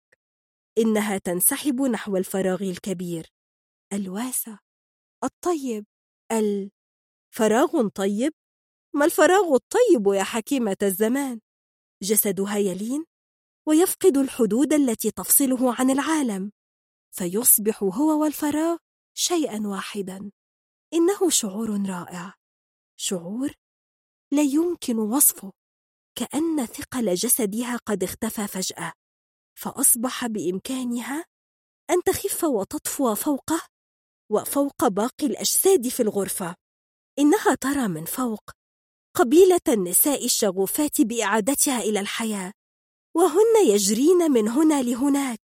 إنها 0.78 1.19
تنسحب 1.19 1.81
نحو 1.81 2.17
الفراغ 2.17 2.62
الكبير. 2.62 3.33
الواسع. 3.92 4.58
الطيب. 5.24 5.87
الفراغ 6.33 7.89
طيب؟ 7.89 8.33
ما 8.94 9.05
الفراغ 9.05 9.55
الطيب 9.55 10.07
يا 10.15 10.23
حكيمة 10.23 10.76
الزمان؟ 10.83 11.40
جسدها 12.03 12.57
يلين 12.57 13.05
ويفقد 13.69 14.17
الحدود 14.17 14.73
التي 14.73 15.10
تفصله 15.10 15.74
عن 15.74 15.90
العالم. 15.90 16.53
فيصبح 17.10 17.83
هو 17.83 18.23
والفراغ 18.23 18.76
شيئا 19.15 19.67
واحدا. 19.67 20.31
إنه 20.94 21.31
شعور 21.31 21.89
رائع. 21.89 22.35
شعور 22.97 23.53
لا 24.33 24.42
يمكن 24.42 24.99
وصفه. 24.99 25.53
كأن 26.19 26.67
ثقل 26.67 27.15
جسدها 27.15 27.76
قد 27.76 28.03
اختفى 28.03 28.47
فجأة. 28.47 28.92
فأصبح 29.58 30.26
بإمكانها 30.26 31.24
أن 31.90 32.03
تخف 32.03 32.44
وتطفو 32.44 33.15
فوقه 33.15 33.60
وفوق 34.33 34.88
باقي 34.88 35.26
الأجساد 35.26 35.88
في 35.88 36.01
الغرفة. 36.03 36.54
إنها 37.19 37.54
ترى 37.54 37.88
من 37.88 38.04
فوق 38.04 38.51
قبيلة 39.17 39.60
النساء 39.69 40.24
الشغوفات 40.24 41.01
بإعادتها 41.01 41.81
إلى 41.81 42.01
الحياة 42.01 42.53
وهن 43.17 43.67
يجرين 43.67 44.31
من 44.31 44.49
هنا 44.49 44.83
لهناك 44.83 45.40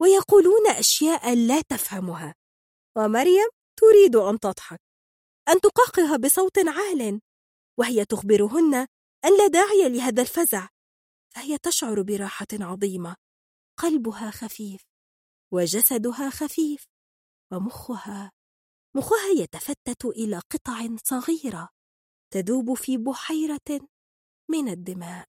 ويقولون 0.00 0.66
أشياء 0.66 1.34
لا 1.34 1.60
تفهمها. 1.60 2.34
ومريم 2.96 3.48
تريد 3.80 4.16
أن 4.16 4.38
تضحك 4.40 4.80
أن 5.48 5.60
تقاقها 5.60 6.16
بصوت 6.16 6.58
عال 6.58 7.20
وهي 7.78 8.04
تخبرهن 8.04 8.74
أن 9.24 9.38
لا 9.38 9.46
داعي 9.46 9.88
لهذا 9.88 10.22
الفزع 10.22 10.68
فهي 11.34 11.58
تشعر 11.58 12.02
براحة 12.02 12.46
عظيمة. 12.52 13.16
قلبها 13.78 14.30
خفيف 14.30 14.82
وجسدها 15.52 16.30
خفيف 16.30 16.86
ومخها 17.52 18.32
مخها 18.96 19.28
يتفتت 19.36 20.04
إلى 20.04 20.38
قطع 20.38 20.96
صغيرة 21.04 21.68
تذوب 22.34 22.74
في 22.74 22.96
بحيرة 22.96 23.88
من 24.50 24.68
الدماء. 24.68 25.28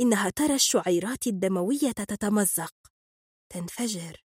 إنها 0.00 0.30
ترى 0.30 0.54
الشعيرات 0.54 1.26
الدموية 1.26 1.92
تتمزق 1.92 2.74
تنفجر 3.52 4.24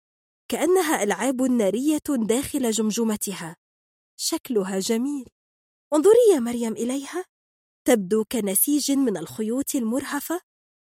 كأنها 0.49 1.02
ألعاب 1.02 1.42
نارية 1.42 2.02
داخل 2.08 2.70
جمجمتها. 2.70 3.56
شكلها 4.17 4.78
جميل. 4.78 5.28
انظري 5.94 6.33
يا 6.35 6.40
مريم 6.40 6.72
إليها. 6.72 7.24
تبدو 7.86 8.24
كنسيج 8.24 8.92
من 8.92 9.17
الخيوط 9.17 9.74
المرهفة. 9.74 10.40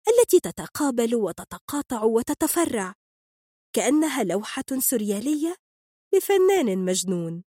التي 0.09 0.41
تتقابل 0.41 1.15
وتتقاطع 1.15 2.03
وتتفرع. 2.03 2.95
كأنها 3.73 4.25
لوحة 4.25 4.65
سريالية 4.79 5.57
لفنان 6.15 6.85
مجنون. 6.85 7.45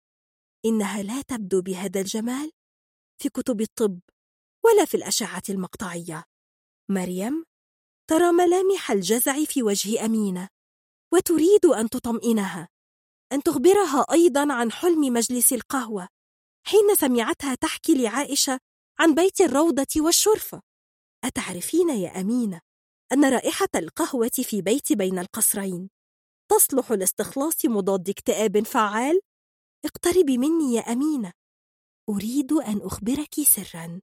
إنها 0.65 1.03
لا 1.03 1.23
تبدو 1.23 1.63
بهذا 1.63 2.01
الجمال 2.01 2.53
في 3.23 3.29
كتب 3.29 3.61
الطب 3.61 4.01
ولا 4.65 4.85
في 4.85 4.97
الأشعة 4.97 5.43
المقطعية. 5.49 6.25
مريم 6.91 7.45
ترى 8.11 8.33
ملامح 8.33 8.91
الجزع 8.91 9.45
في 9.45 9.63
وجه 9.63 10.05
أمينة 10.05 10.49
وتريد 11.13 11.67
أن 11.67 11.91
تطمئنها. 11.91 12.69
أن 13.33 13.43
تخبرها 13.43 14.07
أيضا 14.13 14.53
عن 14.53 14.73
حلم 14.73 15.01
مجلس 15.01 15.53
القهوة 15.53 16.09
حين 16.67 16.95
سمعتها 16.95 17.55
تحكي 17.55 18.03
لعائشة 18.03 18.61
عن 18.99 19.15
بيت 19.15 19.41
الروضة 19.41 19.87
والشرفة. 19.97 20.63
أتعرفين 21.25 21.91
يا 21.91 22.21
أمينة 22.21 22.61
أن 23.13 23.25
رائحة 23.25 23.69
القهوة 23.75 24.31
في 24.43 24.63
بيت 24.63 24.93
بين 24.93 25.19
القصرين؟ 25.19 25.91
تصلح 26.51 26.93
لاستخلاص 26.93 27.65
مضاد 27.65 28.09
اكتئاب 28.09 28.65
فعال؟ 28.65 29.21
اقتربي 29.85 30.39
مني 30.39 30.75
يا 30.75 30.81
أمينة. 30.81 31.33
أريد 32.09 32.53
أن 32.53 32.81
أخبرك 32.83 33.35
سرا. 33.35 34.01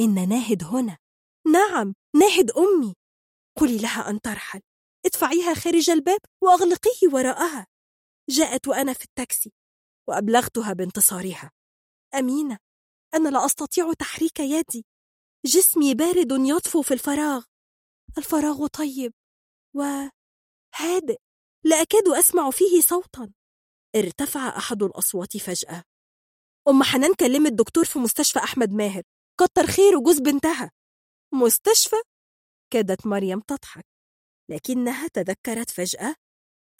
إن 0.00 0.28
ناهد 0.28 0.64
هنا. 0.64 0.98
نعم 1.52 1.94
ناهد 2.16 2.50
أمي. 2.50 2.94
قولي 3.58 3.78
لها 3.78 4.10
أن 4.10 4.20
ترحل. 4.20 4.60
ادفعيها 5.06 5.54
خارج 5.54 5.90
الباب 5.90 6.20
وأغلقيه 6.42 7.08
وراءها. 7.12 7.66
جاءت 8.30 8.68
وأنا 8.68 8.92
في 8.92 9.04
التاكسي 9.04 9.52
وأبلغتها 10.08 10.72
بانتصارها. 10.72 11.50
أمينة 12.14 12.58
أنا 13.14 13.28
لا 13.28 13.46
أستطيع 13.46 13.92
تحريك 13.92 14.40
يدي. 14.40 14.86
جسمي 15.46 15.94
بارد 15.94 16.32
يطفو 16.32 16.82
في 16.82 16.94
الفراغ. 16.94 17.44
الفراغ 18.18 18.66
طيب 18.66 19.12
وهادئ 19.74 21.18
لا 21.64 21.82
أكاد 21.82 22.08
أسمع 22.08 22.50
فيه 22.50 22.80
صوتا. 22.80 23.32
ارتفع 23.96 24.56
أحد 24.56 24.82
الأصوات 24.82 25.36
فجأة. 25.36 25.84
أم 26.68 26.82
حنان 26.82 27.14
كلمت 27.14 27.52
دكتور 27.52 27.84
في 27.84 27.98
مستشفى 27.98 28.38
أحمد 28.38 28.70
ماهر. 28.70 29.02
كتر 29.40 29.66
خيره 29.66 30.00
جوز 30.00 30.18
بنتها. 30.20 30.70
مستشفى؟ 31.34 31.96
كادت 32.72 33.06
مريم 33.06 33.40
تضحك. 33.40 33.86
لكنها 34.50 35.08
تذكرت 35.08 35.70
فجأة 35.70 36.14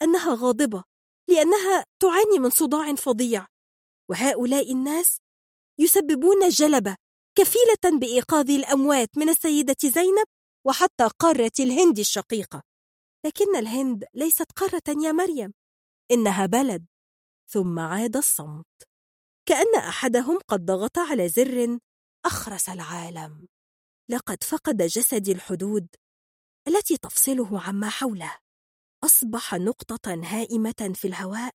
أنها 0.01 0.35
غاضبة 0.35 0.83
لأنها 1.29 1.85
تعاني 1.99 2.39
من 2.39 2.49
صداع 2.49 2.95
فظيع. 2.95 3.47
وهؤلاء 4.09 4.71
الناس 4.71 5.17
يسببون 5.79 6.49
جلبة. 6.49 6.97
كفيلة 7.37 7.99
بإيقاظ 7.99 8.49
الأموات 8.49 9.17
من 9.17 9.29
السيدة 9.29 9.75
زينب 9.83 10.25
وحتى 10.65 11.09
قارة 11.19 11.51
الهند 11.59 11.99
الشقيقة. 11.99 12.63
لكن 13.25 13.55
الهند 13.55 14.05
ليست 14.13 14.51
قارة 14.51 15.03
يا 15.03 15.11
مريم 15.11 15.53
إنها 16.11 16.45
بلد. 16.45 16.85
ثم 17.49 17.79
عاد 17.79 18.17
الصمت. 18.17 18.65
كأن 19.45 19.75
أحدهم 19.75 20.39
قد 20.47 20.65
ضغط 20.65 20.97
على 20.97 21.29
زر 21.29 21.79
أخرس 22.25 22.69
العالم. 22.69 23.47
لقد 24.09 24.43
فقد 24.43 24.77
جسدي 24.77 25.31
الحدود 25.31 25.87
التي 26.67 26.97
تفصله 26.97 27.61
عما 27.61 27.89
حوله. 27.89 28.37
أصبح 29.03 29.53
نقطة 29.53 30.21
هائمة 30.23 30.93
في 30.95 31.07
الهواء 31.07 31.51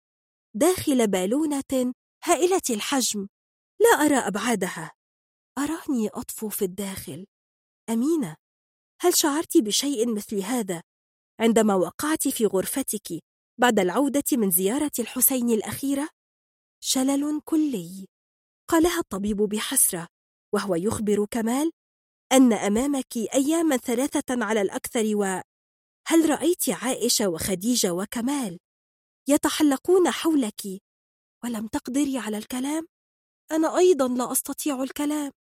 داخل 0.55 1.07
بالونة 1.07 1.94
هائلة 2.25 2.62
الحجم. 2.71 3.28
لا 3.81 3.89
أرى 3.89 4.17
أبعادها. 4.17 4.98
أراني 5.58 6.08
أطفو 6.08 6.49
في 6.49 6.65
الداخل. 6.65 7.26
أمينة 7.91 8.37
هل 9.01 9.17
شعرت 9.17 9.58
بشيء 9.58 10.15
مثل 10.15 10.39
هذا؟ 10.39 10.83
عندما 11.41 11.74
وقعت 11.74 12.28
في 12.28 12.47
غرفتك 12.47 13.21
بعد 13.60 13.78
العودة 13.78 14.24
من 14.33 14.51
زيارة 14.51 14.91
الحسين 14.99 15.51
الأخيرة؟ 15.51 16.08
شلل 16.81 17.41
كلي. 17.44 18.07
قالها 18.71 18.99
الطبيب 18.99 19.37
بحسرة 19.37 20.07
وهو 20.55 20.74
يخبر 20.74 21.26
كمال 21.31 21.71
أن 22.33 22.53
أمامك 22.53 23.17
أياما 23.17 23.76
ثلاثة 23.76 24.44
على 24.44 24.60
الأكثر 24.60 25.17
و 25.17 25.24
هل 26.07 26.31
رأيت 26.31 26.69
عائشة 26.69 27.28
وخديجة 27.28 27.92
وكمال 27.92 28.58
يتحلقون 29.28 30.10
حولك؟ 30.10 30.62
ولم 31.44 31.67
تقدري 31.67 32.19
على 32.19 32.39
الكلام؟ 32.39 32.87
أنا 33.53 33.78
أيضا 33.78 34.08
لا 34.08 34.33
أستطيع 34.33 34.83
الكلام. 34.83 35.33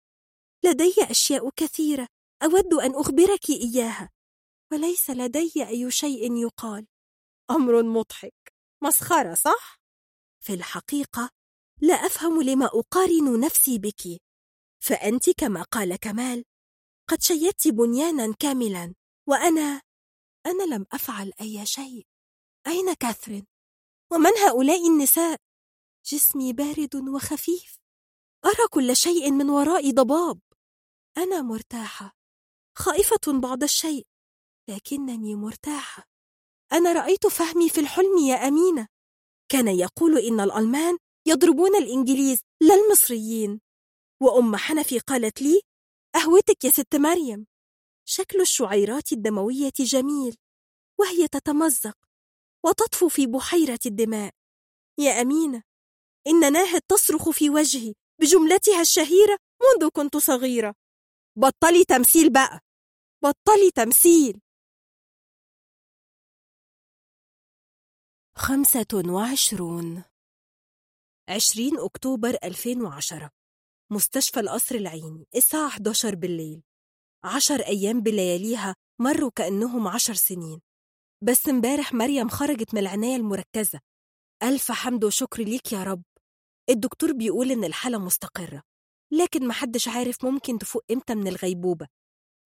لدي 0.63 0.95
أشياء 0.99 1.49
كثيرة 1.49 2.07
أود 2.43 2.73
أن 2.73 2.95
أخبرك 2.95 3.49
إياها. 3.49 4.09
وليس 4.71 5.09
لدي 5.09 5.67
أي 5.67 5.91
شيء 5.91 6.33
يقال. 6.35 6.87
أمر 7.51 7.83
مضحك. 7.83 8.53
مسخرة 8.83 9.33
صح؟ 9.33 9.79
في 10.39 10.53
الحقيقة 10.53 11.29
لا 11.81 11.93
أفهم 11.93 12.41
لما 12.41 12.65
أقارن 12.65 13.39
نفسي 13.39 13.77
بك. 13.77 14.21
فأنت 14.79 15.29
كما 15.29 15.63
قال 15.63 15.95
كمال 15.95 16.43
قد 17.09 17.21
شيدت 17.21 17.67
بنيانا 17.67 18.33
كاملا 18.39 18.93
وأنا 19.27 19.81
أنا 20.45 20.75
لم 20.75 20.85
أفعل 20.91 21.31
أي 21.41 21.65
شيء. 21.65 22.07
أين 22.67 22.93
كاثرين؟ 22.93 23.47
ومن 24.11 24.37
هؤلاء 24.37 24.87
النساء؟ 24.87 25.39
جسمي 26.05 26.53
بارد 26.53 26.95
وخفيف. 26.95 27.77
أرى 28.45 28.67
كل 28.71 28.95
شيء 28.95 29.31
من 29.31 29.49
وراء 29.49 29.91
ضباب. 29.91 30.39
أنا 31.17 31.41
مرتاحة. 31.41 32.15
خائفة 32.77 33.39
بعض 33.41 33.63
الشيء 33.63 34.07
لكنني 34.69 35.35
مرتاحة. 35.35 36.03
أنا 36.73 36.93
رأيت 36.93 37.27
فهمي 37.27 37.69
في 37.69 37.81
الحلم 37.81 38.17
يا 38.17 38.35
أمينة. 38.35 38.87
كان 39.51 39.67
يقول 39.67 40.17
إن 40.17 40.39
الألمان 40.39 40.97
يضربون 41.27 41.75
الإنجليز 41.75 42.41
لا 42.61 42.75
المصريين. 42.75 43.61
وأم 44.21 44.55
حنفي 44.55 44.99
قالت 44.99 45.41
لي 45.41 45.61
أهوتك 46.15 46.63
يا 46.63 46.71
ست 46.71 46.95
مريم. 46.95 47.47
شكل 48.05 48.41
الشعيرات 48.41 49.11
الدموية 49.11 49.73
جميل 49.79 50.35
وهي 50.99 51.27
تتمزق 51.27 51.97
وتطفو 52.65 53.09
في 53.09 53.27
بحيرة 53.27 53.79
الدماء. 53.85 54.33
يا 54.99 55.21
أمينة 55.21 55.63
إن 56.27 56.53
ناهد 56.53 56.81
تصرخ 56.81 57.29
في 57.29 57.49
وجهي 57.49 57.93
بجملتها 58.21 58.81
الشهيرة 58.81 59.37
منذ 59.61 59.89
كنت 59.89 60.17
صغيرة. 60.17 60.75
بطلي 61.39 61.85
تمثيل 61.85 62.33
بقى. 62.33 62.59
بطلي 63.23 63.71
تمثيل. 63.75 64.41
خمسة 68.37 69.03
وعشرون. 69.13 70.03
عشرين 71.29 71.79
أكتوبر 71.79 72.37
2010 72.43 73.29
مستشفى 73.91 74.39
القصر 74.39 74.75
العيني 74.75 75.27
الساعة 75.35 75.67
11 75.67 76.15
بالليل. 76.15 76.63
عشر 77.23 77.59
أيام 77.67 78.01
بلياليها 78.01 78.75
مروا 79.01 79.31
كأنهم 79.35 79.87
عشر 79.87 80.13
سنين. 80.13 80.61
بس 81.23 81.49
امبارح 81.49 81.93
مريم 81.93 82.29
خرجت 82.29 82.73
من 82.73 82.79
العناية 82.79 83.15
المركزة. 83.15 83.79
ألف 84.43 84.71
حمد 84.71 85.03
وشكر 85.03 85.43
ليك 85.43 85.73
يا 85.73 85.83
رب. 85.83 86.03
الدكتور 86.69 87.11
بيقول 87.11 87.51
إن 87.51 87.63
الحالة 87.63 87.97
مستقرة. 87.97 88.66
لكن 89.11 89.47
محدش 89.47 89.87
عارف 89.87 90.25
ممكن 90.25 90.57
تفوق 90.57 90.83
إمتى 90.91 91.15
من 91.15 91.27
الغيبوبة. 91.27 91.87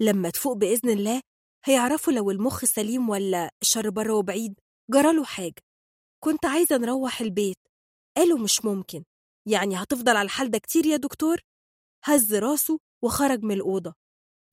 لما 0.01 0.29
تفوق 0.29 0.53
بإذن 0.53 0.89
الله 0.89 1.21
هيعرفوا 1.65 2.13
لو 2.13 2.31
المخ 2.31 2.65
سليم 2.65 3.09
ولا 3.09 3.49
الشر 3.61 3.89
بره 3.89 4.13
وبعيد. 4.13 4.59
جراله 4.91 5.23
حاجة. 5.23 5.61
كنت 6.23 6.45
عايزة 6.45 6.77
نروح 6.77 7.21
البيت. 7.21 7.57
قالوا 8.17 8.39
مش 8.39 8.65
ممكن. 8.65 9.03
يعني 9.47 9.75
هتفضل 9.75 10.17
على 10.17 10.25
الحال 10.25 10.51
ده 10.51 10.57
كتير 10.57 10.85
يا 10.85 10.97
دكتور؟ 10.97 11.37
هز 12.05 12.35
راسه 12.35 12.79
وخرج 13.03 13.43
من 13.43 13.51
الأوضة. 13.55 13.93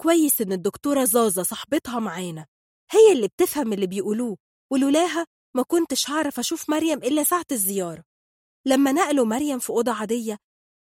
كويس 0.00 0.40
إن 0.40 0.52
الدكتورة 0.52 1.04
زازة 1.04 1.42
صاحبتها 1.42 2.00
معانا. 2.00 2.46
هي 2.90 3.12
اللي 3.12 3.28
بتفهم 3.28 3.72
اللي 3.72 3.86
بيقولوه. 3.86 4.36
ولولاها 4.72 5.26
ما 5.56 5.62
كنتش 5.62 6.10
هعرف 6.10 6.38
أشوف 6.38 6.70
مريم 6.70 6.98
إلا 6.98 7.24
ساعة 7.24 7.46
الزيارة. 7.52 8.04
لما 8.66 8.92
نقلوا 8.92 9.26
مريم 9.26 9.58
في 9.58 9.70
أوضة 9.70 9.92
عادية 9.92 10.38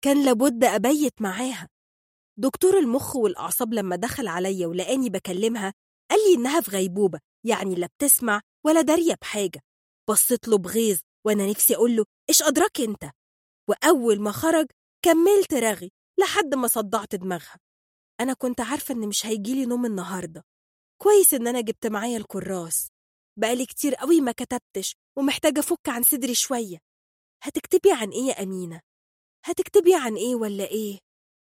كان 0.04 0.26
لابد 0.26 0.64
أبيت 0.64 1.22
معاها. 1.22 1.70
دكتور 2.38 2.80
المخ 2.80 3.16
والأعصاب 3.16 3.74
لما 3.74 3.96
دخل 3.96 4.28
عليا 4.28 4.68
ولقاني 4.68 5.10
بكلمها 5.10 5.74
قال 6.12 6.20
لي 6.30 6.36
إنها 6.40 6.62
في 6.62 6.72
غيبوبة 6.72 7.20
يعني 7.46 7.76
لا 7.76 7.88
بتسمع 7.88 8.42
ولا 8.66 8.82
دارية 8.82 9.16
بحاجة. 9.22 9.62
بصيت 10.10 10.48
له 10.48 10.58
بغيظ 10.58 11.00
وأنا 11.26 11.50
نفسي 11.50 11.76
أقول 11.76 11.96
له 11.96 12.06
إيش 12.30 12.42
أدراك 12.44 12.82
أنت؟ 12.82 13.12
وأول 13.70 14.22
ما 14.22 14.32
خرج 14.32 14.68
كملت 15.06 15.54
رغي 15.54 15.92
لحد 16.20 16.56
ما 16.56 16.68
صدعت 16.68 17.16
دماغها. 17.16 17.60
أنا 18.20 18.34
كنت 18.34 18.62
عارفة 18.62 18.94
إن 18.94 19.08
مش 19.08 19.26
هيجيلي 19.26 19.66
نوم 19.66 19.86
النهاردة. 19.86 20.44
كويس 21.02 21.34
إن 21.34 21.48
أنا 21.48 21.62
جبت 21.62 21.88
معايا 21.88 22.18
الكراس. 22.18 22.88
بقالي 23.40 23.66
كتير 23.66 23.96
قوي 23.96 24.22
ما 24.22 24.32
كتبتش 24.32 24.96
ومحتاجة 25.18 25.60
أفك 25.60 25.90
عن 25.90 26.04
صدري 26.04 26.36
شوية. 26.36 26.78
هتكتبي 27.44 27.92
عن 27.92 28.10
إيه 28.10 28.24
يا 28.26 28.44
أمينة؟ 28.44 28.82
هتكتبي 29.46 29.96
عن 29.96 30.16
إيه 30.16 30.36
ولا 30.36 30.64
إيه؟ 30.64 31.00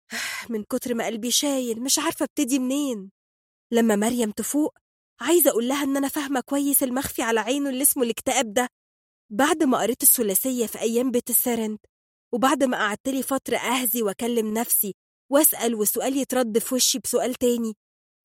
من 0.49 0.63
كتر 0.63 0.93
ما 0.93 1.05
قلبي 1.05 1.31
شايل 1.31 1.83
مش 1.83 1.99
عارفة 1.99 2.23
أبتدي 2.23 2.59
منين. 2.59 3.11
لما 3.73 3.95
مريم 3.95 4.31
تفوق 4.31 4.77
عايزة 5.21 5.49
أقول 5.49 5.67
لها 5.67 5.83
إن 5.83 5.97
أنا 5.97 6.07
فاهمة 6.07 6.39
كويس 6.41 6.83
المخفي 6.83 7.21
على 7.21 7.39
عينه 7.39 7.69
اللي 7.69 7.83
اسمه 7.83 8.03
الاكتئاب 8.03 8.53
ده. 8.53 8.69
بعد 9.31 9.63
ما 9.63 9.77
قريت 9.81 10.03
الثلاثية 10.03 10.65
في 10.65 10.79
أيام 10.79 11.11
بيت 11.11 11.29
السرنت 11.29 11.85
وبعد 12.33 12.63
ما 12.63 12.77
قعدت 12.77 13.09
لي 13.09 13.23
فترة 13.23 13.57
أهزي 13.57 14.01
وأكلم 14.01 14.53
نفسي 14.53 14.95
وأسأل 15.31 15.75
وسؤال 15.75 16.17
يترد 16.17 16.57
في 16.59 16.75
وشي 16.75 16.99
بسؤال 16.99 17.35
تاني 17.35 17.73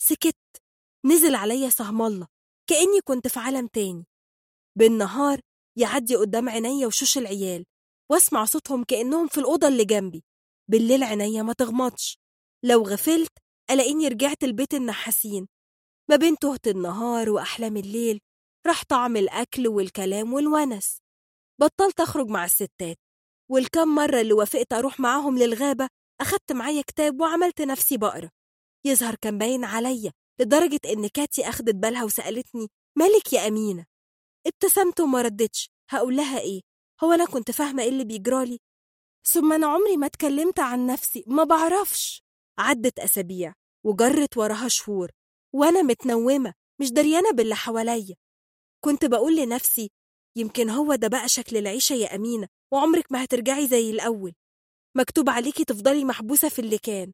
سكت. 0.02 0.36
نزل 1.06 1.34
عليا 1.34 1.68
سهم 1.68 2.02
الله 2.02 2.26
كأني 2.70 3.00
كنت 3.04 3.28
في 3.28 3.38
عالم 3.40 3.66
تاني. 3.66 4.06
بالنهار 4.78 5.40
يعدي 5.78 6.16
قدام 6.16 6.48
عينيا 6.48 6.86
وشوش 6.86 7.18
العيال. 7.18 7.64
واسمع 8.12 8.44
صوتهم 8.44 8.84
كأنهم 8.84 9.26
في 9.28 9.38
الأوضة 9.38 9.68
اللي 9.68 9.84
جنبي. 9.84 10.24
بالليل 10.70 11.02
عينيا 11.04 11.42
ما 11.42 11.52
تغمضش. 11.52 12.18
لو 12.64 12.82
غفلت 12.82 13.32
ألاقيني 13.70 14.08
رجعت 14.08 14.44
البيت 14.44 14.74
النحاسين. 14.74 15.48
ما 16.10 16.16
بين 16.16 16.38
تهت 16.38 16.68
النهار 16.68 17.30
وأحلام 17.30 17.76
الليل 17.76 18.20
راح 18.66 18.84
طعم 18.84 19.16
الأكل 19.16 19.68
والكلام 19.68 20.32
والونس. 20.32 20.98
بطلت 21.60 22.00
أخرج 22.00 22.28
مع 22.28 22.44
الستات. 22.44 22.96
والكم 23.50 23.94
مرة 23.94 24.20
اللي 24.20 24.32
وافقت 24.32 24.72
أروح 24.72 25.00
معاهم 25.00 25.38
للغابة 25.38 25.88
أخدت 26.20 26.52
معايا 26.52 26.82
كتاب 26.82 27.20
وعملت 27.20 27.62
نفسي 27.62 27.96
بقرا 27.96 28.30
يظهر 28.86 29.14
كان 29.14 29.38
باين 29.38 29.64
عليا 29.64 30.12
لدرجة 30.40 30.80
إن 30.86 31.08
كاتي 31.08 31.48
أخدت 31.48 31.74
بالها 31.74 32.04
وسألتني 32.04 32.68
مالك 32.98 33.32
يا 33.32 33.48
أمينة؟ 33.48 33.86
ابتسمت 34.46 35.00
وما 35.00 35.22
ردتش. 35.22 35.70
هقول 35.90 36.16
لها 36.16 36.40
إيه؟ 36.40 36.60
هو 37.04 37.12
أنا 37.12 37.24
كنت 37.26 37.50
فاهمة 37.50 37.82
إيه 37.82 37.88
اللي 37.88 38.04
بيجرالي 38.04 38.58
ثم 39.26 39.52
أنا 39.52 39.66
عمري 39.66 39.96
ما 39.96 40.06
اتكلمت 40.06 40.60
عن 40.60 40.86
نفسي 40.86 41.24
ما 41.26 41.44
بعرفش. 41.44 42.22
عدت 42.58 42.98
أسابيع 42.98 43.54
وجرت 43.86 44.36
وراها 44.36 44.68
شهور 44.68 45.10
وأنا 45.54 45.82
متنومة 45.82 46.54
مش 46.80 46.90
دريانة 46.92 47.30
باللي 47.30 47.54
حواليا. 47.54 48.14
كنت 48.84 49.04
بقول 49.04 49.36
لنفسي 49.36 49.90
يمكن 50.36 50.70
هو 50.70 50.94
ده 50.94 51.08
بقى 51.08 51.28
شكل 51.28 51.56
العيشة 51.56 51.92
يا 51.94 52.14
أمينة 52.14 52.48
وعمرك 52.72 53.12
ما 53.12 53.24
هترجعي 53.24 53.66
زي 53.66 53.90
الأول. 53.90 54.32
مكتوب 54.96 55.30
عليكي 55.30 55.64
تفضلي 55.64 56.04
محبوسة 56.04 56.48
في 56.48 56.58
اللي 56.58 56.78
كان. 56.78 57.12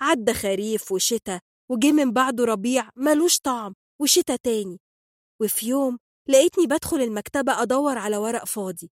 عدى 0.00 0.34
خريف 0.34 0.92
وشتا 0.92 1.40
وجه 1.70 1.92
من 1.92 2.12
بعده 2.12 2.44
ربيع 2.44 2.90
ملوش 2.96 3.38
طعم 3.40 3.74
وشتا 4.00 4.36
تاني. 4.36 4.80
وفي 5.42 5.66
يوم 5.68 5.98
لقيتني 6.28 6.66
بدخل 6.66 7.00
المكتبة 7.00 7.62
أدور 7.62 7.98
على 7.98 8.16
ورق 8.16 8.44
فاضي. 8.44 8.90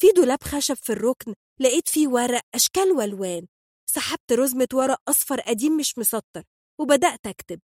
في 0.00 0.06
دولاب 0.16 0.42
خشب 0.42 0.74
في 0.74 0.92
الركن 0.92 1.34
لقيت 1.60 1.88
فيه 1.88 2.08
ورق 2.08 2.42
أشكال 2.54 2.92
وألوان. 2.92 3.46
سحبت 3.90 4.32
رزمة 4.32 4.68
ورق 4.72 4.98
أصفر 5.08 5.40
قديم 5.40 5.76
مش 5.76 5.98
مسطر 5.98 6.42
وبدأت 6.80 7.26
أكتب 7.26 7.60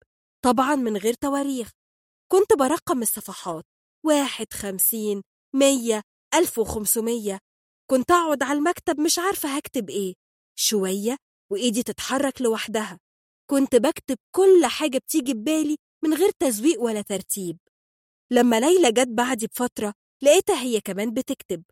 طبعا 0.45 0.75
من 0.75 0.97
غير 0.97 1.13
تواريخ. 1.13 1.69
كنت 2.31 2.53
برقم 2.53 3.01
الصفحات 3.01 3.63
واحد 4.05 4.53
خمسين 4.53 5.21
مية 5.55 6.01
ألف 6.35 6.59
وخمسمية. 6.59 7.39
كنت 7.91 8.11
أقعد 8.11 8.43
على 8.43 8.57
المكتب 8.59 8.99
مش 8.99 9.19
عارفة 9.19 9.57
هكتب 9.57 9.89
إيه. 9.89 10.13
شوية 10.59 11.17
وإيدي 11.51 11.83
تتحرك 11.83 12.41
لوحدها. 12.41 12.99
كنت 13.49 13.75
بكتب 13.75 14.17
كل 14.35 14.65
حاجة 14.65 14.97
بتيجي 14.97 15.33
ببالي 15.33 15.75
من 16.03 16.13
غير 16.13 16.29
تزويق 16.39 16.81
ولا 16.81 17.01
ترتيب. 17.01 17.57
لما 18.31 18.59
ليلى 18.59 18.91
جت 18.91 19.07
بعدي 19.07 19.47
بفترة 19.47 19.93
لقيتها 20.23 20.61
هي 20.61 20.81
كمان 20.81 21.13
بتكتب. 21.13 21.63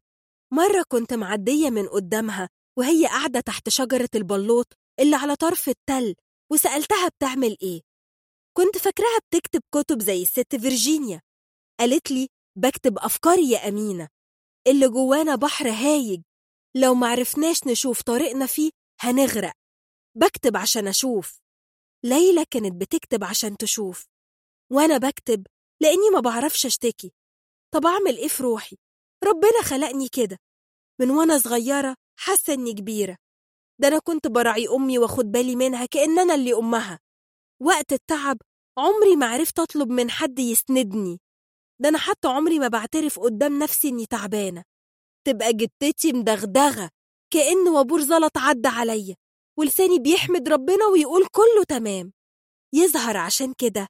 مرة 0.53 0.83
كنت 0.87 1.13
معدية 1.13 1.69
من 1.69 1.87
قدامها 1.87 2.49
وهي 2.79 3.05
قاعدة 3.07 3.39
تحت 3.39 3.69
شجرة 3.69 4.09
البلوط 4.15 4.73
اللي 4.99 5.15
على 5.15 5.35
طرف 5.35 5.69
التل 5.69 6.15
وسألتها 6.51 7.07
بتعمل 7.07 7.57
إيه. 7.61 7.81
كنت 8.57 8.77
فاكراها 8.77 9.19
بتكتب 9.29 9.61
كتب 9.73 10.01
زي 10.01 10.21
الست 10.21 10.55
فيرجينيا. 10.55 11.21
قالت 11.79 12.11
لي 12.11 12.27
بكتب 12.57 12.97
أفكاري 12.99 13.49
يا 13.51 13.67
أمينة. 13.67 14.07
اللي 14.67 14.87
جوانا 14.89 15.35
بحر 15.35 15.69
هايج. 15.69 16.21
لو 16.75 16.93
معرفناش 16.95 17.67
نشوف 17.67 18.01
طريقنا 18.01 18.45
فيه 18.45 18.71
هنغرق. 19.01 19.53
بكتب 20.15 20.57
عشان 20.57 20.87
أشوف. 20.87 21.39
ليلى 22.05 22.45
كانت 22.51 22.81
بتكتب 22.81 23.23
عشان 23.23 23.57
تشوف. 23.57 24.05
وأنا 24.71 24.97
بكتب 24.97 25.47
لأني 25.81 26.09
ما 26.13 26.19
بعرفش 26.19 26.65
أشتكي. 26.65 27.13
طب 27.73 27.85
أعمل 27.85 28.17
إيه 28.17 28.27
في 28.27 28.43
روحي؟ 28.43 28.77
ربنا 29.23 29.61
خلقني 29.63 30.07
كده. 30.09 30.37
من 31.01 31.09
وأنا 31.11 31.37
صغيرة 31.37 31.95
حاسة 32.19 32.53
إني 32.53 32.73
كبيرة. 32.73 33.17
ده 33.81 33.87
أنا 33.87 33.99
كنت 33.99 34.27
براعي 34.27 34.67
أمي 34.67 34.97
وأخد 34.97 35.31
بالي 35.31 35.55
منها 35.55 35.85
كأن 35.85 36.19
أنا 36.19 36.35
اللي 36.35 36.53
أمها. 36.53 36.99
وقت 37.61 37.93
التعب 37.93 38.37
عمري 38.77 39.15
ما 39.15 39.25
عرفت 39.25 39.59
أطلب 39.59 39.89
من 39.89 40.09
حد 40.11 40.39
يسندني. 40.39 41.19
ده 41.81 41.89
أنا 41.89 41.97
حتى 41.97 42.27
عمري 42.27 42.59
ما 42.59 42.67
بعترف 42.67 43.19
قدام 43.19 43.59
نفسي 43.59 43.89
إني 43.89 44.05
تعبانة. 44.05 44.63
تبقى 45.27 45.53
جدتي 45.53 46.13
مدغدغة 46.13 46.89
كأن 47.33 47.67
وابور 47.67 48.01
زلط 48.01 48.37
عدى 48.37 48.67
عليا 48.67 49.15
ولساني 49.59 49.99
بيحمد 49.99 50.49
ربنا 50.49 50.85
ويقول 50.85 51.27
كله 51.31 51.63
تمام. 51.67 52.13
يظهر 52.73 53.17
عشان 53.17 53.53
كده 53.57 53.87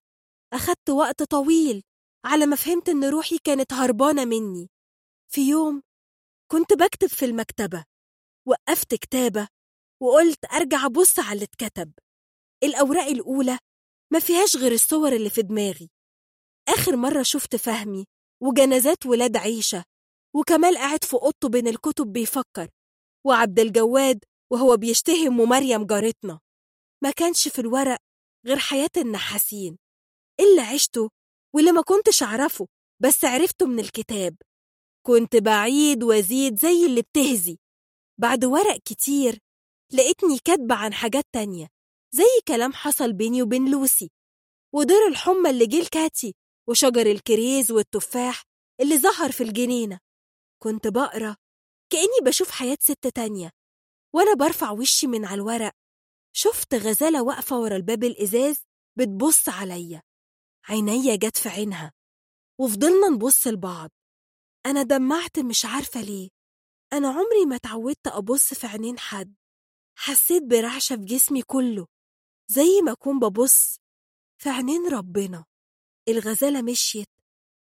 أخدت 0.53 0.89
وقت 0.89 1.23
طويل 1.23 1.83
على 2.25 2.45
ما 2.45 2.55
فهمت 2.55 2.89
إن 2.89 3.03
روحي 3.03 3.37
كانت 3.43 3.73
هربانة 3.73 4.25
مني. 4.25 4.69
في 5.33 5.49
يوم 5.49 5.81
كنت 6.51 6.73
بكتب 6.73 7.07
في 7.07 7.25
المكتبة 7.25 7.85
وقفت 8.47 8.95
كتابة 8.95 9.47
وقلت 10.01 10.45
أرجع 10.53 10.85
أبص 10.85 11.19
على 11.19 11.33
اللي 11.33 11.43
اتكتب 11.43 11.91
الأوراق 12.63 13.05
الأولى 13.05 13.59
ما 14.13 14.19
فيهاش 14.19 14.55
غير 14.55 14.71
الصور 14.71 15.13
اللي 15.13 15.29
في 15.29 15.41
دماغي. 15.41 15.89
آخر 16.69 16.95
مرة 16.95 17.23
شفت 17.23 17.55
فهمي 17.55 18.05
وجنازات 18.43 19.05
ولاد 19.05 19.37
عيشة 19.37 19.83
وكمال 20.35 20.77
قاعد 20.77 21.03
في 21.03 21.13
أوضته 21.13 21.49
بين 21.49 21.67
الكتب 21.67 22.13
بيفكر 22.13 22.69
وعبد 23.25 23.59
الجواد 23.59 24.23
وهو 24.51 24.77
بيشتهم 24.77 25.39
ومريم 25.39 25.85
جارتنا. 25.85 26.39
ما 27.03 27.11
كانش 27.11 27.47
في 27.47 27.59
الورق 27.59 27.97
غير 28.45 28.57
حياة 28.59 28.89
النحاسين. 28.97 29.77
اللي 30.39 30.61
عشته 30.61 31.09
واللي 31.55 31.71
ما 31.71 31.81
كنتش 31.81 32.23
أعرفه 32.23 32.67
بس 33.03 33.25
عرفته 33.25 33.65
من 33.65 33.79
الكتاب. 33.79 34.35
كنت 35.07 35.35
بعيد 35.35 36.03
وازيد 36.03 36.55
زي 36.59 36.85
اللي 36.85 37.01
بتهزي. 37.01 37.57
بعد 38.21 38.45
ورق 38.45 38.77
كتير 38.77 39.39
لقيتني 39.93 40.39
كاتبة 40.45 40.75
عن 40.75 40.93
حاجات 40.93 41.23
تانية 41.33 41.67
زي 42.11 42.41
كلام 42.47 42.73
حصل 42.73 43.13
بيني 43.13 43.41
وبين 43.41 43.71
لوسي. 43.71 44.11
ودور 44.75 45.07
الحمى 45.07 45.49
اللي 45.49 45.65
جه 45.65 45.81
لكاتي 45.81 46.35
وشجر 46.69 47.05
الكريز 47.11 47.71
والتفاح 47.71 48.43
اللي 48.81 48.97
ظهر 48.97 49.31
في 49.31 49.43
الجنينة. 49.43 49.99
كنت 50.63 50.87
بقرا 50.87 51.35
كأني 51.89 52.19
بشوف 52.25 52.51
حياة 52.51 52.77
ست 52.81 53.07
تانية 53.07 53.51
وأنا 54.15 54.33
برفع 54.33 54.71
وشي 54.71 55.07
من 55.07 55.25
على 55.25 55.35
الورق. 55.35 55.73
شفت 56.35 56.73
غزالة 56.73 57.23
واقفة 57.23 57.59
ورا 57.59 57.75
الباب 57.75 58.03
الإزاز 58.03 58.63
بتبص 58.97 59.49
عليا. 59.49 60.01
عينيا 60.69 61.15
جت 61.15 61.37
في 61.37 61.49
عينها 61.49 61.93
وفضلنا 62.59 63.07
نبص 63.07 63.47
لبعض. 63.47 63.96
أنا 64.67 64.83
دمعت 64.83 65.39
مش 65.39 65.65
عارفة 65.65 66.01
ليه. 66.01 66.29
أنا 66.93 67.07
عمري 67.09 67.45
ما 67.47 67.55
اتعودت 67.55 68.07
أبص 68.07 68.53
في 68.53 68.67
عينين 68.67 68.99
حد. 68.99 69.35
حسيت 69.97 70.43
برعشة 70.43 70.95
في 70.95 71.05
جسمي 71.05 71.41
كله 71.41 71.87
زي 72.47 72.81
ما 72.85 72.91
أكون 72.91 73.19
ببص 73.19 73.79
في 74.37 74.49
عينين 74.49 74.87
ربنا. 74.93 75.45
الغزالة 76.07 76.61
مشيت 76.61 77.09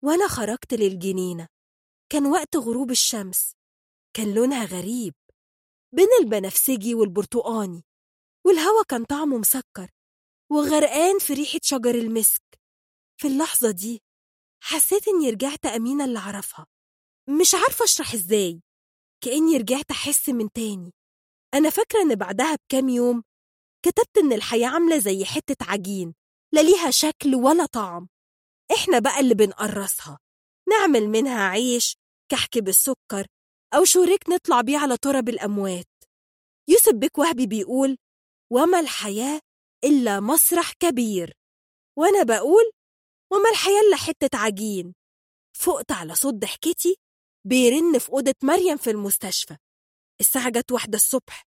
وأنا 0.03 0.29
خرجت 0.29 0.75
للجنينة. 0.75 1.49
كان 2.13 2.27
وقت 2.27 2.57
غروب 2.57 2.91
الشمس. 2.91 3.53
كان 4.17 4.35
لونها 4.35 4.65
غريب 4.65 5.15
بين 5.93 6.09
البنفسجي 6.21 6.95
والبرتقاني 6.95 7.85
والهوا 8.45 8.83
كان 8.89 9.05
طعمه 9.05 9.39
مسكر 9.39 9.91
وغرقان 10.51 11.19
في 11.19 11.35
ريحة 11.35 11.61
شجر 11.63 11.95
المسك. 11.95 12.43
في 13.21 13.29
اللحظة 13.29 13.71
دي 13.71 14.03
حسيت 14.61 15.09
إني 15.09 15.31
رجعت 15.31 15.67
أمينة 15.67 16.05
اللي 16.05 16.19
أعرفها 16.19 16.67
مش 17.29 17.55
عارفة 17.55 17.85
أشرح 17.85 18.15
إزاي. 18.15 18.61
كأني 19.25 19.57
رجعت 19.57 19.91
أحس 19.91 20.29
من 20.29 20.53
تاني. 20.53 20.93
أنا 21.55 21.71
فاكرة 21.71 22.01
إن 22.03 22.15
بعدها 22.15 22.55
بكام 22.55 22.89
يوم 22.89 23.23
كتبت 23.85 24.19
إن 24.19 24.33
الحياة 24.33 24.69
عاملة 24.69 24.99
زي 24.99 25.25
حتة 25.25 25.57
عجين 25.61 26.15
لا 26.55 26.61
ليها 26.61 26.91
شكل 26.91 27.35
ولا 27.35 27.67
طعم. 27.67 28.09
إحنا 28.77 28.99
بقى 28.99 29.21
اللي 29.21 29.35
بنقرصها. 29.35 30.19
نعمل 30.71 31.09
منها 31.09 31.49
عيش 31.49 31.97
كحك 32.33 32.59
بالسكر 32.59 33.27
أو 33.75 33.85
شوريك 33.85 34.29
نطلع 34.29 34.61
بيه 34.61 34.79
على 34.79 34.97
تراب 34.97 35.29
الأموات. 35.29 35.89
يوسف 36.69 36.93
بيك 36.95 37.19
وهبي 37.19 37.47
بيقول 37.47 37.97
وما 38.53 38.81
الحياة 38.81 39.41
إلا 39.85 40.21
مسرح 40.21 40.73
كبير. 40.73 41.33
وأنا 41.99 42.23
بقول 42.23 42.71
وما 43.33 43.51
الحياة 43.51 43.81
إلا 43.89 43.97
حتة 43.97 44.39
عجين. 44.39 44.95
فقت 45.57 45.93
على 45.93 46.15
صوت 46.15 46.35
ضحكتي 46.35 46.97
بيرن 47.49 47.99
في 47.99 48.09
أوضة 48.13 48.35
مريم 48.43 48.77
في 48.77 48.91
المستشفى. 48.91 49.57
الساعة 50.21 50.51
جت 50.51 50.73
واحدة 50.73 50.97
الصبح. 50.97 51.47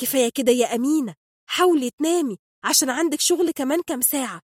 كفاية 0.00 0.30
كده 0.34 0.52
يا 0.52 0.74
أمينة 0.74 1.14
حاولي 1.50 1.90
تنامي 1.90 2.36
عشان 2.64 2.90
عندك 2.90 3.20
شغل 3.20 3.50
كمان 3.50 3.82
كام 3.82 4.00
ساعة. 4.00 4.40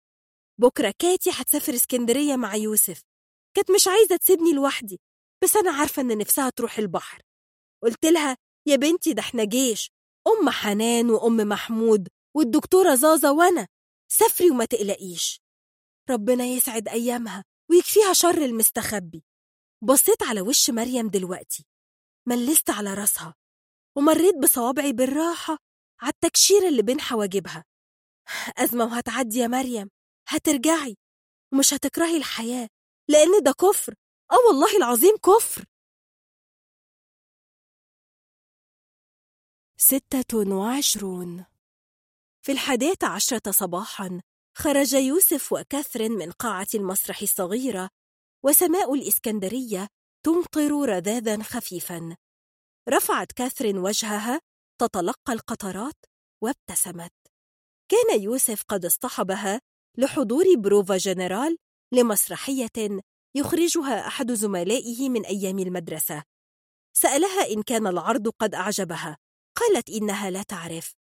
بكرة 0.61 0.95
كاتي 0.99 1.31
هتسافر 1.31 1.75
اسكندرية 1.75 2.37
مع 2.37 2.55
يوسف. 2.57 3.03
كانت 3.57 3.71
مش 3.71 3.89
عايزة 3.89 4.17
تسيبني 4.17 4.53
لوحدي 4.53 5.01
بس 5.45 5.57
أنا 5.57 5.71
عارفة 5.71 6.03
إن 6.03 6.19
نفسها 6.19 6.51
تروح 6.51 6.79
البحر. 6.79 7.23
قلت 7.83 8.07
لها 8.07 8.37
يا 8.67 8.77
بنتي 8.77 9.13
ده 9.13 9.21
إحنا 9.21 9.45
جيش 9.45 9.91
أم 10.27 10.51
حنان 10.51 11.11
وأم 11.11 11.37
محمود 11.37 12.09
والدكتورة 12.37 12.95
زازا 12.95 13.31
وأنا. 13.31 13.69
سافري 14.13 14.51
وما 14.51 14.65
تقلقيش. 14.65 15.41
ربنا 16.11 16.45
يسعد 16.45 16.89
أيامها 16.89 17.45
ويكفيها 17.71 18.13
شر 18.13 18.45
المستخبي. 18.45 19.25
بصيت 19.83 20.23
على 20.23 20.41
وش 20.41 20.71
مريم 20.71 21.09
دلوقتي 21.09 21.67
ملست 22.29 22.71
على 22.71 22.95
راسها 22.95 23.35
ومريت 23.97 24.35
بصوابعي 24.43 24.93
بالراحة 24.93 25.59
على 26.03 26.13
التكشير 26.13 26.69
اللي 26.69 26.83
بين 26.83 27.01
حواجبها. 27.01 27.65
أزمة 28.59 28.85
وهتعدي 28.85 29.39
يا 29.39 29.47
مريم 29.47 29.91
هترجعي 30.29 30.97
ومش 31.53 31.75
هتكرهي 31.75 32.17
الحياة 32.17 32.69
لأن 33.09 33.43
ده 33.43 33.53
كفر 33.53 33.95
آه 34.33 34.37
والله 34.49 34.77
العظيم 34.77 35.17
كفر. 35.17 35.65
ستة 39.77 40.51
وعشرون. 40.57 41.45
في 42.47 42.53
الحادية 42.53 42.99
عشرة 43.03 43.51
صباحا 43.51 44.21
خرج 44.59 44.93
يوسف 44.95 45.53
وكاثرين 45.53 46.13
من 46.13 46.31
قاعة 46.33 46.67
المسرح 46.75 47.23
الصغيرة 47.23 47.91
وسماء 48.45 48.95
الإسكندرية 48.95 49.89
تمطر 50.27 50.71
رذاذا 50.71 51.43
خفيفا. 51.43 52.17
رفعت 52.89 53.33
كاثرين 53.33 53.79
وجهها 53.79 54.41
تتلقى 54.81 55.33
القطرات 55.33 56.05
وابتسمت. 56.43 57.13
كان 57.91 58.23
يوسف 58.23 58.63
قد 58.69 58.85
اصطحبها 58.85 59.61
لحضور 59.99 60.45
بروفا 60.57 60.97
جنرال 60.97 61.57
لمسرحية 61.95 63.01
يخرجها 63.37 64.07
أحد 64.07 64.33
زملائه 64.33 65.09
من 65.09 65.27
أيام 65.27 65.59
المدرسة. 65.59 66.23
سألها 66.97 67.53
إن 67.53 67.63
كان 67.63 67.87
العرض 67.87 68.29
قد 68.29 68.55
أعجبها. 68.55 69.19
قالت 69.57 69.91
إنها 69.91 70.31
لا 70.31 70.43
تعرف. 70.43 70.95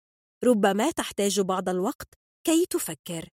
ربما 0.45 0.91
تحتاج 0.91 1.41
بعض 1.41 1.69
الوقت 1.69 2.15
كي 2.45 2.67
تفكر. 2.67 3.29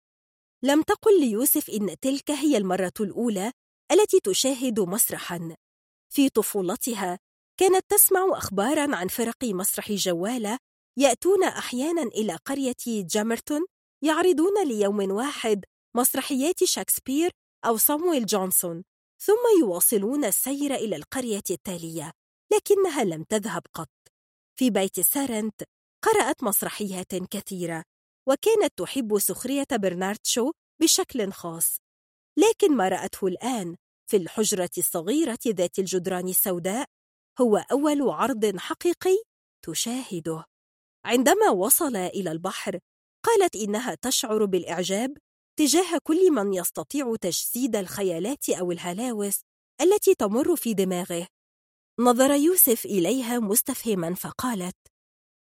لم 0.64 0.82
تقل 0.82 1.20
ليوسف 1.20 1.70
إن 1.70 2.00
تلك 2.00 2.32
هي 2.32 2.58
المرة 2.58 2.94
الأولى 3.00 3.52
التي 3.92 4.20
تشاهد 4.20 4.80
مسرحاً. 4.80 5.56
في 6.14 6.30
طفولتها 6.30 7.20
كانت 7.60 7.86
تسمع 7.90 8.30
أخباراً 8.32 8.96
عن 8.96 9.08
فرق 9.08 9.44
مسرح 9.44 9.92
جوالة 9.92 10.58
يأتون 10.98 11.44
أحياناً 11.44 12.02
إلى 12.02 12.36
قرية 12.46 12.76
جامرتون 12.88 13.66
يعرضون 14.04 14.68
ليوم 14.68 15.12
واحد 15.12 15.66
مسرحيات 15.96 16.64
شكسبير 16.64 17.32
أو 17.66 17.78
صامويل 17.78 18.26
جونسون 18.26 18.84
ثم 19.20 19.60
يواصلون 19.60 20.26
السير 20.26 20.76
إلى 20.76 20.96
القرية 20.96 21.44
التالية 21.52 22.12
لكنها 22.54 23.04
لم 23.04 23.24
تذهب 23.24 23.62
قط. 23.74 23.90
في 24.60 24.70
بيت 24.70 25.00
سارنت 25.00 25.64
قرأت 26.04 26.44
مسرحيات 26.44 27.16
كثيرة 27.16 27.84
وكانت 28.30 28.74
تحب 28.78 29.20
سخرية 29.20 29.68
برنارد 29.72 30.20
شو 30.24 30.52
بشكل 30.82 31.32
خاص. 31.32 31.83
لكن 32.38 32.76
ما 32.76 32.90
رأته 32.90 33.28
الآن 33.28 33.76
في 34.10 34.18
الحجرة 34.18 34.70
الصغيرة 34.78 35.40
ذات 35.48 35.80
الجدران 35.80 36.28
السوداء 36.28 36.86
هو 37.42 37.58
أول 37.58 38.10
عرض 38.10 38.58
حقيقي 38.58 39.18
تشاهده. 39.66 40.46
عندما 41.06 41.50
وصل 41.50 41.96
إلى 41.96 42.32
البحر 42.32 42.80
قالت 43.26 43.56
إنها 43.56 43.96
تشعر 43.96 44.46
بالإعجاب 44.46 45.18
تجاه 45.60 46.00
كل 46.04 46.32
من 46.32 46.54
يستطيع 46.54 47.16
تجسيد 47.22 47.76
الخيالات 47.76 48.50
أو 48.50 48.72
الهلاوس 48.72 49.42
التي 49.82 50.16
تمر 50.16 50.56
في 50.56 50.74
دماغه. 50.74 51.28
نظر 52.00 52.32
يوسف 52.32 52.86
إليها 52.86 53.40
مستفهما 53.40 54.14
فقالت 54.14 54.76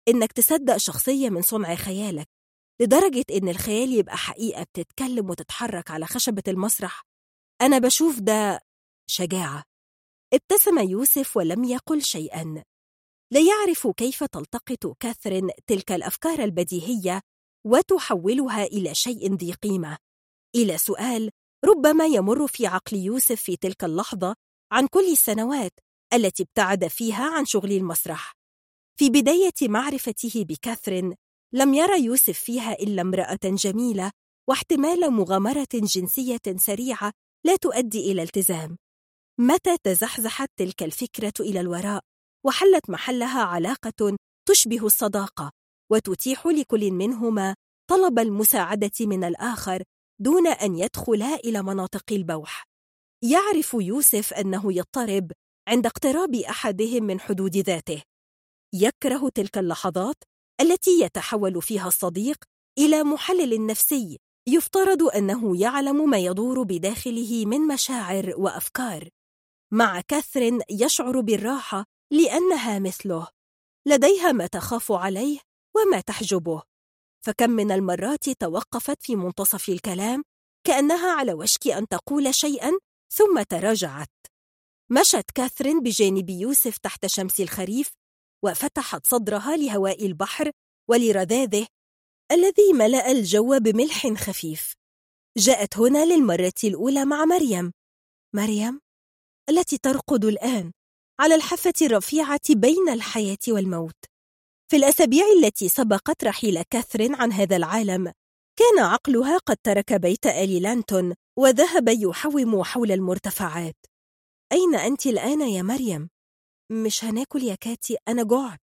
إنك 0.08 0.32
تصدق 0.32 0.76
شخصية 0.76 1.30
من 1.30 1.42
صنع 1.42 1.74
خيالك. 1.74 2.28
لدرجة 2.80 3.24
إن 3.30 3.48
الخيال 3.48 3.92
يبقى 3.92 4.16
حقيقة 4.16 4.62
بتتكلم 4.62 5.30
وتتحرك 5.30 5.90
على 5.90 6.06
خشبة 6.06 6.42
المسرح. 6.48 7.02
أنا 7.62 7.78
بشوف 7.78 8.18
ده 8.20 8.60
شجاعة. 9.10 9.64
ابتسم 10.34 10.78
يوسف 10.78 11.36
ولم 11.36 11.64
يقل 11.64 12.02
شيئا. 12.02 12.64
لا 13.32 13.40
يعرف 13.40 13.86
كيف 13.86 14.24
تلتقط 14.24 14.96
كاثرين 15.00 15.50
تلك 15.66 15.92
الأفكار 15.92 16.44
البديهية 16.44 17.20
وتحولها 17.66 18.64
إلى 18.64 18.94
شيء 18.94 19.34
ذي 19.34 19.52
قيمة. 19.52 19.98
إلى 20.56 20.78
سؤال 20.78 21.30
ربما 21.64 22.06
يمر 22.06 22.46
في 22.46 22.66
عقل 22.66 22.96
يوسف 22.96 23.42
في 23.42 23.56
تلك 23.56 23.84
اللحظة 23.84 24.36
عن 24.72 24.86
كل 24.86 25.12
السنوات 25.12 25.72
التي 26.14 26.42
ابتعد 26.42 26.86
فيها 26.86 27.36
عن 27.36 27.44
شغل 27.44 27.72
المسرح. 27.72 28.32
في 28.98 29.10
بداية 29.10 29.68
معرفته 29.68 30.44
بكاثرين 30.44 31.14
لم 31.54 31.74
يرى 31.74 32.04
يوسف 32.04 32.38
فيها 32.38 32.72
إلا 32.72 33.02
امرأة 33.02 33.38
جميلة 33.44 34.10
واحتمال 34.48 35.10
مغامرة 35.10 35.68
جنسية 35.74 36.40
سريعة 36.56 37.12
لا 37.46 37.56
تؤدي 37.56 38.12
إلى 38.12 38.22
التزام. 38.22 38.76
متى 39.40 39.76
تزحزحت 39.82 40.48
تلك 40.56 40.82
الفكرة 40.82 41.32
إلى 41.40 41.60
الوراء؟ 41.60 42.02
وحلت 42.46 42.90
محلها 42.90 43.42
علاقة 43.42 44.16
تشبه 44.48 44.86
الصداقة 44.86 45.50
وتتيح 45.92 46.46
لكل 46.46 46.90
منهما 46.90 47.54
طلب 47.90 48.18
المساعدة 48.18 48.90
من 49.00 49.24
الآخر 49.24 49.82
دون 50.20 50.46
أن 50.46 50.76
يدخلا 50.76 51.34
إلى 51.34 51.62
مناطق 51.62 52.12
البوح. 52.12 52.64
يعرف 53.24 53.74
يوسف 53.74 54.32
أنه 54.32 54.72
يضطرب 54.72 55.32
عند 55.68 55.86
اقتراب 55.86 56.34
أحدهم 56.34 57.02
من 57.02 57.20
حدود 57.20 57.56
ذاته. 57.56 58.02
يكره 58.74 59.28
تلك 59.34 59.58
اللحظات 59.58 60.16
التي 60.60 61.00
يتحول 61.00 61.62
فيها 61.62 61.88
الصديق 61.88 62.44
إلى 62.78 63.02
محلل 63.02 63.66
نفسي 63.66 64.18
يفترض 64.48 65.02
أنه 65.02 65.60
يعلم 65.60 66.10
ما 66.10 66.18
يدور 66.18 66.62
بداخله 66.62 67.46
من 67.46 67.60
مشاعر 67.60 68.34
وأفكار. 68.36 69.08
مع 69.72 70.00
كاثرين 70.00 70.60
يشعر 70.70 71.20
بالراحة 71.20 71.84
لأنها 72.12 72.78
مثله. 72.78 73.28
لديها 73.86 74.32
ما 74.32 74.46
تخاف 74.46 74.92
عليه 74.92 75.38
وما 75.76 76.00
تحجبه. 76.00 76.62
فكم 77.26 77.50
من 77.50 77.72
المرات 77.72 78.28
توقفت 78.28 79.02
في 79.02 79.16
منتصف 79.16 79.68
الكلام 79.68 80.22
كأنها 80.66 81.12
على 81.12 81.32
وشك 81.32 81.66
أن 81.66 81.88
تقول 81.88 82.34
شيئا 82.34 82.72
ثم 83.12 83.42
تراجعت. 83.42 84.08
مشت 84.90 85.30
كاثرين 85.34 85.80
بجانب 85.80 86.30
يوسف 86.30 86.78
تحت 86.78 87.06
شمس 87.06 87.40
الخريف 87.40 87.99
وفتحت 88.44 89.06
صدرها 89.06 89.56
لهواء 89.56 90.06
البحر 90.06 90.50
ولرذاذه 90.90 91.66
الذي 92.32 92.72
ملأ 92.72 93.10
الجو 93.10 93.58
بملح 93.58 94.06
خفيف. 94.06 94.74
جاءت 95.38 95.78
هنا 95.78 96.04
للمرة 96.04 96.52
الأولى 96.64 97.04
مع 97.04 97.24
مريم. 97.24 97.72
مريم 98.34 98.80
التي 99.48 99.78
ترقد 99.78 100.24
الآن 100.24 100.72
على 101.20 101.34
الحافة 101.34 101.72
الرفيعة 101.82 102.40
بين 102.50 102.88
الحياة 102.88 103.38
والموت. 103.48 104.04
في 104.70 104.76
الأسابيع 104.76 105.24
التي 105.38 105.68
سبقت 105.68 106.24
رحيل 106.24 106.62
كاثرين 106.62 107.14
عن 107.14 107.32
هذا 107.32 107.56
العالم 107.56 108.12
كان 108.58 108.78
عقلها 108.84 109.38
قد 109.38 109.56
ترك 109.56 109.92
بيت 109.92 110.26
آل 110.26 110.62
لانتون 110.62 111.14
وذهب 111.38 111.88
يحوم 111.88 112.62
حول 112.64 112.92
المرتفعات. 112.92 113.76
أين 114.52 114.74
أنت 114.74 115.06
الآن 115.06 115.40
يا 115.40 115.62
مريم؟ 115.62 116.10
مش 116.70 117.04
هناكل 117.04 117.42
يا 117.42 117.54
كاتي 117.54 117.96
أنا 118.08 118.22
جوعت 118.22 118.60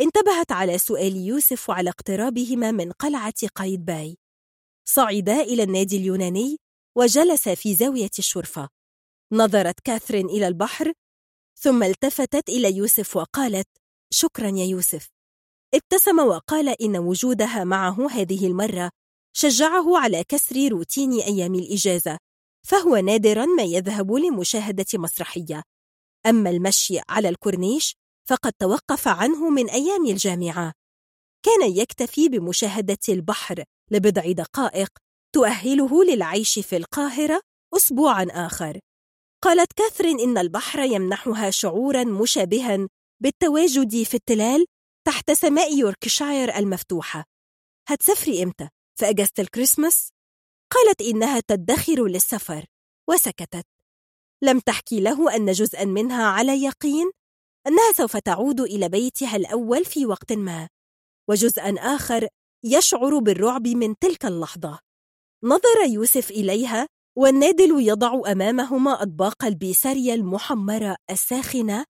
انتبهت 0.00 0.52
على 0.52 0.78
سؤال 0.78 1.16
يوسف 1.16 1.68
وعلى 1.68 1.90
اقترابهما 1.90 2.70
من 2.70 2.92
قلعة 2.92 3.34
قايتباي. 3.54 4.16
صعدا 4.88 5.40
إلى 5.40 5.62
النادي 5.62 5.96
اليوناني 5.96 6.56
وجلس 6.96 7.48
في 7.48 7.74
زاوية 7.74 8.10
الشرفة. 8.18 8.68
نظرت 9.32 9.80
كاثرين 9.80 10.26
إلى 10.26 10.48
البحر 10.48 10.92
ثم 11.60 11.82
التفتت 11.82 12.48
إلى 12.48 12.76
يوسف 12.76 13.16
وقالت 13.16 13.68
شكرا 14.10 14.48
يا 14.48 14.64
يوسف. 14.64 15.08
ابتسم 15.74 16.18
وقال 16.18 16.82
إن 16.82 16.96
وجودها 16.96 17.64
معه 17.64 18.10
هذه 18.10 18.46
المرة 18.46 18.90
شجعه 19.36 19.98
على 19.98 20.24
كسر 20.24 20.68
روتين 20.68 21.12
أيام 21.12 21.54
الإجازة 21.54 22.18
فهو 22.66 22.96
نادرا 22.96 23.46
ما 23.46 23.62
يذهب 23.62 24.12
لمشاهدة 24.12 24.86
مسرحية. 24.94 25.62
أما 26.26 26.50
المشي 26.50 26.98
على 27.08 27.28
الكورنيش 27.28 27.94
فقد 28.28 28.52
توقف 28.52 29.08
عنه 29.08 29.50
من 29.50 29.70
أيام 29.70 30.06
الجامعة 30.06 30.72
كان 31.42 31.76
يكتفي 31.76 32.28
بمشاهدة 32.28 32.98
البحر 33.08 33.64
لبضع 33.90 34.32
دقائق 34.32 34.88
تؤهله 35.34 36.04
للعيش 36.04 36.58
في 36.58 36.76
القاهرة 36.76 37.40
أسبوعا 37.76 38.26
آخر 38.30 38.78
قالت 39.44 39.72
كاثرين 39.72 40.20
إن 40.20 40.38
البحر 40.38 40.78
يمنحها 40.78 41.50
شعورا 41.50 42.04
مشابها 42.04 42.88
بالتواجد 43.22 44.02
في 44.02 44.14
التلال 44.14 44.66
تحت 45.06 45.30
سماء 45.30 45.78
يوركشاير 45.78 46.56
المفتوحة 46.56 47.24
هتسافري 47.88 48.42
إمتى؟ 48.42 48.68
في 48.98 49.08
أجازة 49.08 49.32
الكريسماس؟ 49.38 50.08
قالت 50.72 51.02
إنها 51.02 51.40
تدخر 51.40 52.06
للسفر 52.06 52.64
وسكتت 53.10 53.66
لم 54.42 54.60
تحكي 54.60 55.00
له 55.00 55.36
أن 55.36 55.52
جزءا 55.52 55.84
منها 55.84 56.24
على 56.24 56.62
يقين 56.62 57.10
أنها 57.66 57.92
سوف 57.96 58.16
تعود 58.16 58.60
إلى 58.60 58.88
بيتها 58.88 59.36
الأول 59.36 59.84
في 59.84 60.06
وقت 60.06 60.32
ما 60.32 60.68
وجزءا 61.28 61.74
آخر 61.78 62.28
يشعر 62.64 63.18
بالرعب 63.18 63.68
من 63.68 63.94
تلك 63.98 64.24
اللحظة. 64.24 64.78
نظر 65.44 65.92
يوسف 65.92 66.30
إليها 66.30 66.86
والنادل 67.16 67.88
يضع 67.88 68.32
أمامهما 68.32 69.02
أطباق 69.02 69.44
البيسارية 69.44 70.14
المحمرة 70.14 70.96
الساخنة 71.10 71.84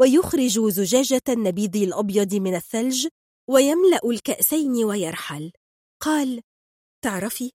ويخرج 0.00 0.68
زجاجة 0.68 1.22
النبيذ 1.28 1.76
الأبيض 1.76 2.34
من 2.34 2.54
الثلج 2.54 3.06
ويملأ 3.50 4.00
الكأسين 4.04 4.84
ويرحل. 4.84 5.52
قال 6.00 6.40
تعرفي 7.04 7.50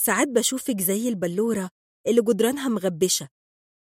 ساعات 0.00 0.28
بشوفك 0.28 0.80
زي 0.80 1.08
البلورة 1.08 1.70
اللي 2.06 2.22
جدرانها 2.22 2.68
مغبشة 2.68 3.28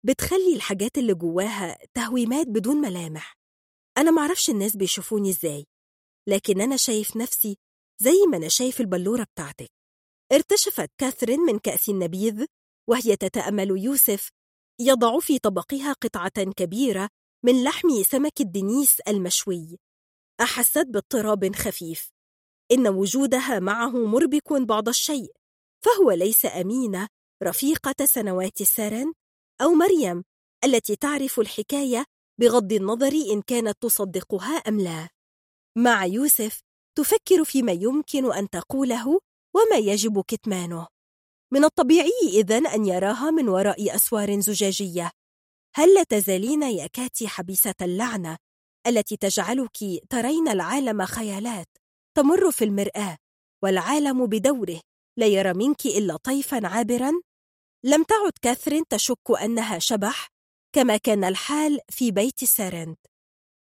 بتخلي 0.04 0.56
الحاجات 0.56 0.98
اللي 0.98 1.14
جواها 1.14 1.78
تهويمات 1.94 2.46
بدون 2.46 2.76
ملامح. 2.76 3.36
أنا 3.98 4.10
معرفش 4.10 4.50
الناس 4.50 4.76
بيشوفوني 4.76 5.30
إزاي 5.30 5.66
لكن 6.28 6.60
أنا 6.60 6.76
شايف 6.76 7.16
نفسي 7.16 7.58
زي 8.02 8.26
ما 8.30 8.36
أنا 8.36 8.48
شايف 8.48 8.80
البلورة 8.80 9.22
بتاعتك. 9.34 9.70
ارتشفت 10.32 10.90
كاثرين 10.98 11.40
من 11.40 11.58
كأس 11.58 11.88
النبيذ 11.88 12.44
وهي 12.90 13.16
تتأمل 13.16 13.70
يوسف 13.84 14.30
يضع 14.80 15.18
في 15.18 15.38
طبقها 15.38 15.92
قطعة 15.92 16.52
كبيرة 16.56 17.08
من 17.44 17.64
لحم 17.64 18.02
سمك 18.02 18.40
الدنيس 18.40 19.00
المشوي. 19.00 19.78
أحست 20.40 20.86
باضطراب 20.86 21.56
خفيف. 21.56 22.10
إن 22.72 22.88
وجودها 22.88 23.58
معه 23.58 24.06
مربك 24.06 24.52
بعض 24.52 24.88
الشيء 24.88 25.32
فهو 25.84 26.10
ليس 26.10 26.46
أمينة 26.46 27.08
رفيقة 27.42 28.04
سنوات 28.04 28.60
السرن. 28.60 29.12
أو 29.62 29.70
مريم 29.74 30.24
التي 30.64 30.96
تعرف 30.96 31.40
الحكاية 31.40 32.04
بغض 32.40 32.72
النظر 32.72 33.12
إن 33.32 33.42
كانت 33.42 33.82
تصدقها 33.82 34.56
أم 34.56 34.80
لا. 34.80 35.08
مع 35.78 36.04
يوسف 36.04 36.60
تفكر 36.98 37.44
فيما 37.44 37.72
يمكن 37.72 38.32
أن 38.32 38.50
تقوله 38.50 39.20
وما 39.54 39.76
يجب 39.76 40.20
كتمانه. 40.28 40.86
من 41.52 41.64
الطبيعي 41.64 42.28
إذن 42.28 42.66
أن 42.66 42.86
يراها 42.86 43.30
من 43.30 43.48
وراء 43.48 43.94
أسوار 43.94 44.40
زجاجية. 44.40 45.10
هل 45.74 45.94
لا 45.94 46.02
تزالين 46.02 46.62
يا 46.62 46.86
كاتي 46.86 47.28
حبيسة 47.28 47.74
اللعنة 47.82 48.38
التي 48.86 49.16
تجعلك 49.16 49.78
ترين 50.10 50.48
العالم 50.48 51.04
خيالات 51.04 51.68
تمر 52.16 52.50
في 52.50 52.64
المرآة 52.64 53.16
والعالم 53.62 54.26
بدوره 54.26 54.80
لا 55.18 55.26
يرى 55.26 55.52
منك 55.52 55.86
إلا 55.86 56.16
طيفا 56.16 56.66
عابرا؟ 56.66 57.12
لم 57.84 58.02
تعد 58.02 58.32
كاثرين 58.42 58.88
تشك 58.88 59.30
أنها 59.42 59.78
شبح 59.78 60.28
كما 60.74 60.96
كان 60.96 61.24
الحال 61.24 61.80
في 61.90 62.10
بيت 62.10 62.44
سارنت 62.44 62.98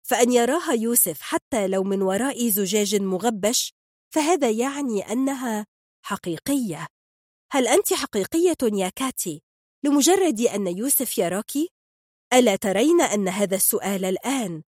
فأن 0.07 0.31
يراها 0.31 0.73
يوسف 0.73 1.21
حتى 1.21 1.67
لو 1.67 1.83
من 1.83 2.01
وراء 2.01 2.49
زجاج 2.49 2.95
مغبش 2.95 3.73
فهذا 4.13 4.51
يعني 4.51 5.11
أنها 5.11 5.65
حقيقية 6.05 6.87
هل 7.51 7.67
أنت 7.67 7.93
حقيقية 7.93 8.57
يا 8.63 8.89
كاتي 8.89 9.41
لمجرد 9.83 10.41
أن 10.41 10.67
يوسف 10.67 11.17
يراك؟ 11.17 11.51
ألا 12.33 12.55
ترين 12.55 13.01
أن 13.01 13.27
هذا 13.27 13.55
السؤال 13.55 14.05
الآن 14.05 14.63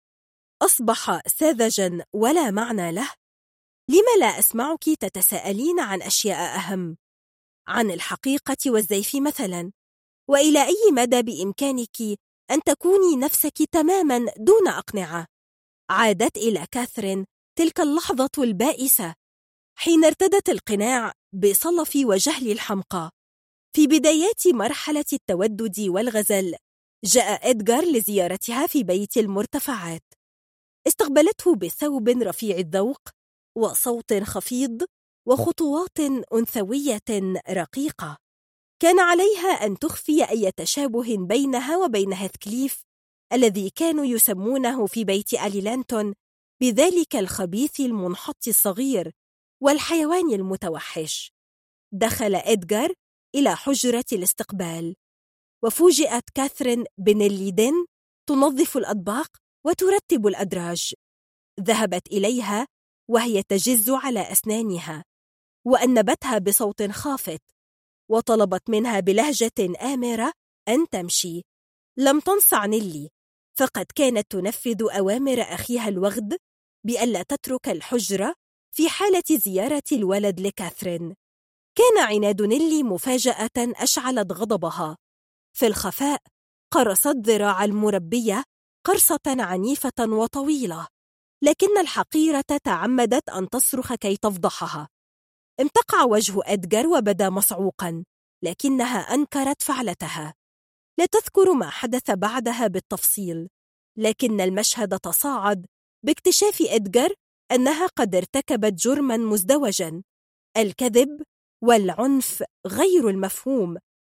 أصبح 0.62 1.28
ساذجا 1.28 2.06
ولا 2.14 2.52
معنى 2.52 2.92
له؟ 2.92 3.12
لم 3.90 4.20
لا 4.20 4.40
أسمعك 4.40 4.84
تتساءلين 4.84 5.80
عن 5.80 6.02
أشياء 6.02 6.58
أهم؟ 6.58 6.98
عن 7.68 7.92
الحقيقة 7.92 8.58
والزيف 8.66 9.16
مثلا. 9.16 9.72
وإلى 10.30 10.66
أي 10.68 10.92
مدى 10.92 11.22
بإمكانك 11.22 12.02
أن 12.52 12.62
تكوني 12.66 13.16
نفسك 13.16 13.64
تماما 13.72 14.26
دون 14.38 14.68
أقنعة؟ 14.68 15.26
عادت 15.90 16.38
إلى 16.38 16.68
كاثرين 16.72 17.26
تلك 17.58 17.80
اللحظة 17.80 18.30
البائسة 18.38 19.16
حين 19.80 20.06
ارتدت 20.06 20.50
القناع 20.50 21.14
بصلف 21.34 21.96
وجهل 21.96 22.52
الحمقى. 22.52 23.12
في 23.76 23.88
بدايات 23.88 24.48
مرحلة 24.48 25.06
التودد 25.14 25.80
والغزل 25.80 26.56
جاء 27.06 27.50
إدغار 27.50 27.86
لزيارتها 27.86 28.68
في 28.68 28.84
بيت 28.84 29.18
المرتفعات. 29.18 30.04
استقبلته 30.88 31.56
بثوب 31.56 32.10
رفيع 32.10 32.58
الذوق 32.58 33.02
وصوت 33.58 34.14
خفيض 34.14 34.84
وخطوات 35.28 36.00
أنثوية 36.34 37.34
رقيقة. 37.50 38.18
كان 38.82 39.00
عليها 39.00 39.50
أن 39.66 39.80
تخفي 39.80 40.30
أي 40.30 40.52
تشابه 40.52 41.18
بينها 41.18 41.78
وبين 41.78 42.14
هيثكليف 42.14 42.84
الذي 43.34 43.70
كانوا 43.70 44.06
يسمونه 44.06 44.86
في 44.86 45.04
بيت 45.04 45.34
ألي 45.34 45.62
لانتون 45.62 46.14
بذلك 46.62 47.16
الخبيث 47.16 47.80
المنحط 47.80 48.48
الصغير 48.48 49.12
والحيوان 49.64 50.34
المتوحش. 50.34 51.32
دخل 51.94 52.36
إدغار 52.36 52.94
إلى 53.36 53.56
حجرة 53.56 54.06
الاستقبال. 54.14 54.96
وفوجئت 55.64 56.24
كاثرين 56.36 56.84
بنيليدين 56.98 57.86
تنظف 58.30 58.78
الأطباق 58.78 59.38
وترتب 59.66 60.28
الأدراج. 60.28 60.94
ذهبت 61.60 62.08
إليها 62.08 62.68
وهي 63.10 63.44
تجز 63.44 63.90
على 63.90 64.32
أسنانها. 64.32 65.04
وأنبتها 65.68 66.38
بصوت 66.38 66.92
خافت 66.92 67.42
وطلبت 68.12 68.70
منها 68.70 69.00
بلهجة 69.00 69.84
آمرة 69.94 70.34
أن 70.68 70.90
تمشي. 70.90 71.42
لم 71.98 72.20
تنصع 72.20 72.66
نيلي 72.66 73.10
فقد 73.60 73.86
كانت 73.96 74.32
تنفذ 74.32 74.84
أوامر 74.98 75.42
أخيها 75.42 75.88
الوغد 75.88 76.38
بألا 76.86 77.24
تترك 77.24 77.70
الحجرة 77.70 78.36
في 78.76 78.90
حالة 78.90 79.24
زيارة 79.32 79.84
الولد 79.92 80.40
لكاثرين. 80.40 81.16
كان 81.78 81.98
عناد 81.98 82.42
نيلي 82.42 82.84
مفاجأة 82.84 83.50
أشعلت 83.58 84.32
غضبها. 84.32 84.98
في 85.54 85.68
الخفاء 85.68 86.22
قرصت 86.72 87.16
ذراع 87.16 87.64
المربية 87.64 88.44
قرصة 88.86 89.20
عنيفة 89.28 90.00
وطويلة 90.00 90.88
لكن 91.44 91.78
الحقيرة 91.78 92.46
تعمدت 92.64 93.30
أن 93.30 93.50
تصرخ 93.50 93.94
كي 93.94 94.18
تفضحها. 94.18 94.88
امتقع 95.60 96.04
وجه 96.04 96.42
أدجر 96.46 96.88
وبدا 96.88 97.30
مصعوقا 97.30 98.04
لكنها 98.44 99.00
أنكرت 99.00 99.62
فعلتها. 99.62 100.34
لا 101.00 101.06
تذكر 101.06 101.54
ما 101.54 101.70
حدث 101.70 102.12
بعدها 102.12 102.68
بالتفصيل 102.68 103.50
لكن 103.98 104.42
المشهد 104.42 105.00
تصاعد 105.00 105.66
باكتشاف 106.06 106.62
إدجر 106.62 107.14
أنها 107.52 107.88
قد 107.88 108.16
ارتكبت 108.16 108.74
جرما 108.74 109.18
مزدوجا. 109.18 110.04
الكذب 110.58 111.22
والعنف 111.64 112.44
غير 112.68 113.10
المفهوم 113.10 113.78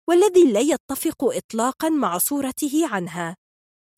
والذي 0.09 0.51
لا 0.51 0.59
يتفق 0.59 1.23
إطلاقا 1.23 1.89
مع 1.89 2.17
صورته 2.17 2.87
عنها. 2.87 3.35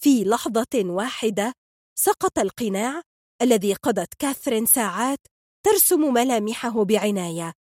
في 0.04 0.24
لحظة 0.24 0.68
واحدة 0.76 1.54
سقط 2.00 2.40
القناع 2.40 3.02
الذي 3.42 3.74
قضت 3.74 4.14
كاثرين 4.20 4.66
ساعات 4.66 5.20
ترسم 5.66 6.14
ملامحه 6.14 6.84
بعناية. 6.84 7.54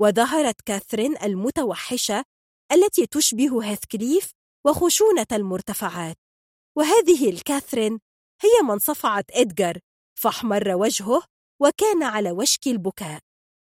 وظهرت 0.00 0.60
كاثرين 0.60 1.16
المتوحشة 1.22 2.24
التي 2.72 3.06
تشبه 3.06 3.70
هيثكليف 3.70 4.32
وخشونة 4.66 5.26
المرتفعات. 5.32 6.16
وهذه 6.76 7.30
الكاثرين 7.30 8.00
هي 8.40 8.62
من 8.68 8.78
صفعت 8.78 9.24
إدغار 9.30 9.78
فاحمر 10.18 10.68
وجهه 10.74 11.22
وكان 11.60 12.02
على 12.02 12.30
وشك 12.30 12.66
البكاء. 12.66 13.20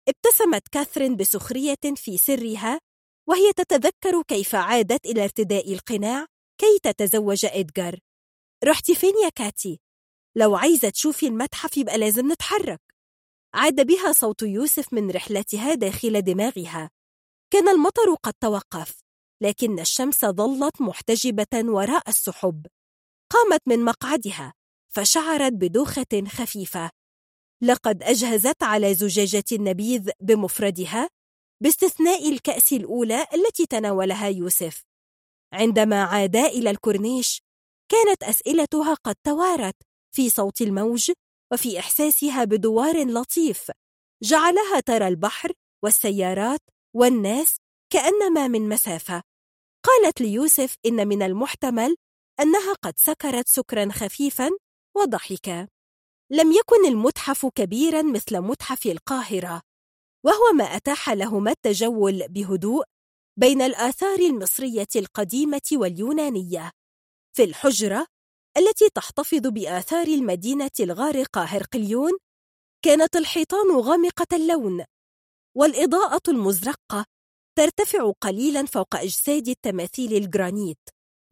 ابتسمت 0.08 0.68
كاثرين 0.68 1.16
بسخرية 1.16 1.78
في 1.96 2.18
سرها 2.18 2.80
وهي 3.28 3.54
تتذكر 3.54 4.22
كيف 4.28 4.56
عادت 4.56 5.06
إلى 5.06 5.24
ارتداء 5.24 5.74
القناع 5.74 6.26
كي 6.62 6.80
تتزوج 6.84 7.46
إدغار. 7.46 8.00
رحتي 8.64 8.96
فين 8.96 9.14
يا 9.24 9.30
كاتي؟ 9.30 9.80
لو 10.36 10.56
عايزة 10.56 10.90
تشوفي 10.90 11.28
المتحف 11.28 11.78
يبقى 11.78 11.98
لازم 11.98 12.32
نتحرك. 12.32 12.89
عاد 13.54 13.88
بها 13.88 14.12
صوت 14.12 14.42
يوسف 14.42 14.94
من 14.94 15.12
رحلتها 15.12 15.74
داخل 15.74 16.22
دماغها. 16.22 16.90
كان 17.54 17.70
المطر 17.70 18.14
قد 18.24 18.34
توقف 18.34 19.00
لكن 19.42 19.80
الشمس 19.80 20.26
ظلت 20.26 20.82
محتجبة 20.82 21.48
وراء 21.54 22.10
السحب. 22.10 22.68
قامت 23.32 23.62
من 23.68 23.86
مقعدها 23.86 24.54
فشعرت 24.94 25.54
بدوخة 25.54 26.24
خفيفة. 26.28 26.90
لقد 27.64 28.04
أجهزت 28.04 28.64
على 28.64 28.96
زجاجة 28.96 29.44
النبيذ 29.52 30.10
بمفردها 30.20 31.10
باستثناء 31.64 32.30
الكأس 32.30 32.74
الأولى 32.74 33.28
التي 33.34 33.66
تناولها 33.66 34.28
يوسف. 34.28 34.84
عندما 35.54 36.04
عادا 36.04 36.46
إلى 36.46 36.70
الكورنيش 36.70 37.42
كانت 37.92 38.24
أسئلتها 38.24 38.94
قد 38.94 39.16
توارت 39.24 39.76
في 40.16 40.30
صوت 40.30 40.62
الموج 40.62 41.12
وفي 41.54 41.80
إحساسها 41.80 42.44
بدوار 42.44 43.08
لطيف. 43.08 43.72
جعلها 44.24 44.80
ترى 44.80 45.08
البحر 45.08 45.54
والسيارات 45.84 46.62
والناس 46.96 47.58
كأنما 47.94 48.48
من 48.48 48.70
مسافة. 48.70 49.24
قالت 49.84 50.22
ليوسف 50.22 50.76
إن 50.86 51.08
من 51.08 51.22
المحتمل 51.22 51.96
أنها 52.40 52.74
قد 52.74 52.94
سكرت 53.00 53.48
سكرا 53.48 53.92
خفيفا 53.92 54.50
وضحك 54.96 55.70
لم 56.32 56.52
يكن 56.52 56.86
المتحف 56.88 57.46
كبيرا 57.46 58.02
مثل 58.02 58.40
متحف 58.40 58.86
القاهرة 58.86 59.62
وهو 60.26 60.54
ما 60.56 60.64
أتاح 60.64 61.10
لهما 61.10 61.52
التجول 61.52 62.28
بهدوء 62.28 62.84
بين 63.38 63.62
الآثار 63.62 64.20
المصرية 64.20 64.88
القديمة 64.96 65.62
واليونانية. 65.74 66.72
في 67.36 67.44
الحجرة 67.44 68.08
التي 68.60 68.90
تحتفظ 68.96 69.48
بآثار 69.48 70.08
المدينة 70.08 70.72
الغارقة 70.80 71.44
هرقليون 71.44 72.12
كانت 72.86 73.16
الحيطان 73.16 73.80
غامقة 73.80 74.36
اللون 74.36 74.86
والإضاءة 75.58 76.22
المزرقة 76.28 77.06
ترتفع 77.58 78.12
قليلا 78.22 78.66
فوق 78.66 78.96
أجساد 78.96 79.48
التماثيل 79.48 80.14
الجرانيت 80.14 80.80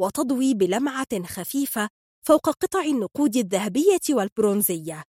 وتضوي 0.01 0.53
بلمعة 0.53 1.23
خفيفة 1.25 1.89
فوق 2.27 2.49
قطع 2.49 2.81
النقود 2.81 3.35
الذهبية 3.35 3.99
والبرونزية. 4.09 5.03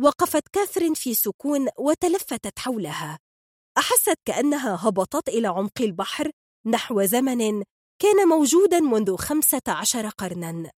وقفت 0.00 0.48
كاثرين 0.48 0.94
في 0.94 1.14
سكون 1.14 1.68
وتلفتت 1.78 2.58
حولها. 2.58 3.18
أحست 3.78 4.18
كأنها 4.24 4.88
هبطت 4.88 5.28
إلى 5.28 5.48
عمق 5.48 5.80
البحر 5.80 6.30
نحو 6.66 7.04
زمن 7.04 7.64
كان 8.02 8.28
موجودا 8.28 8.80
منذ 8.80 9.16
خمسة 9.16 9.62
عشر 9.68 10.08
قرنا. 10.08 10.70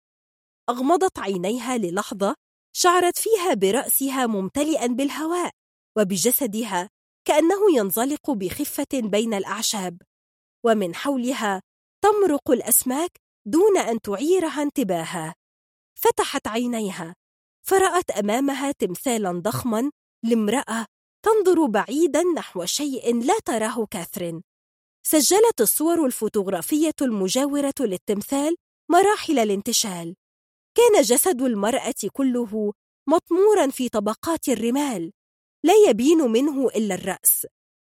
أغمضت 0.68 1.18
عينيها 1.18 1.76
للحظة 1.78 2.34
شعرت 2.72 3.18
فيها 3.18 3.54
برأسها 3.54 4.26
ممتلئا 4.26 4.86
بالهواء 4.86 5.50
وبجسدها 5.96 6.90
كأنه 7.24 7.76
ينزلق 7.76 8.30
بخفة 8.30 8.86
بين 8.94 9.34
الأعشاب. 9.34 10.02
ومن 10.64 10.94
حولها 10.94 11.62
تمرق 12.02 12.50
الأسماك 12.50 13.20
دون 13.46 13.78
أن 13.78 14.00
تعيرها 14.00 14.62
انتباها 14.62 15.34
فتحت 15.94 16.48
عينيها 16.48 17.14
فرأت 17.66 18.10
أمامها 18.10 18.72
تمثالا 18.72 19.32
ضخما 19.32 19.90
لامرأة 20.24 20.86
تنظر 21.22 21.66
بعيدا 21.66 22.22
نحو 22.22 22.64
شيء 22.64 23.22
لا 23.24 23.34
تراه 23.44 23.86
كاثرين. 23.90 24.42
سجلت 25.02 25.60
الصور 25.60 26.06
الفوتوغرافية 26.06 26.94
المجاورة 27.02 27.74
للتمثال 27.80 28.56
مراحل 28.90 29.38
الانتشال. 29.38 30.14
كان 30.80 31.02
جسد 31.02 31.42
المرأة 31.42 31.94
كله 32.12 32.72
مطمورا 33.08 33.70
في 33.70 33.88
طبقات 33.88 34.48
الرمال 34.48 35.12
لا 35.64 35.74
يبين 35.88 36.18
منه 36.18 36.68
إلا 36.68 36.94
الرأس 36.94 37.46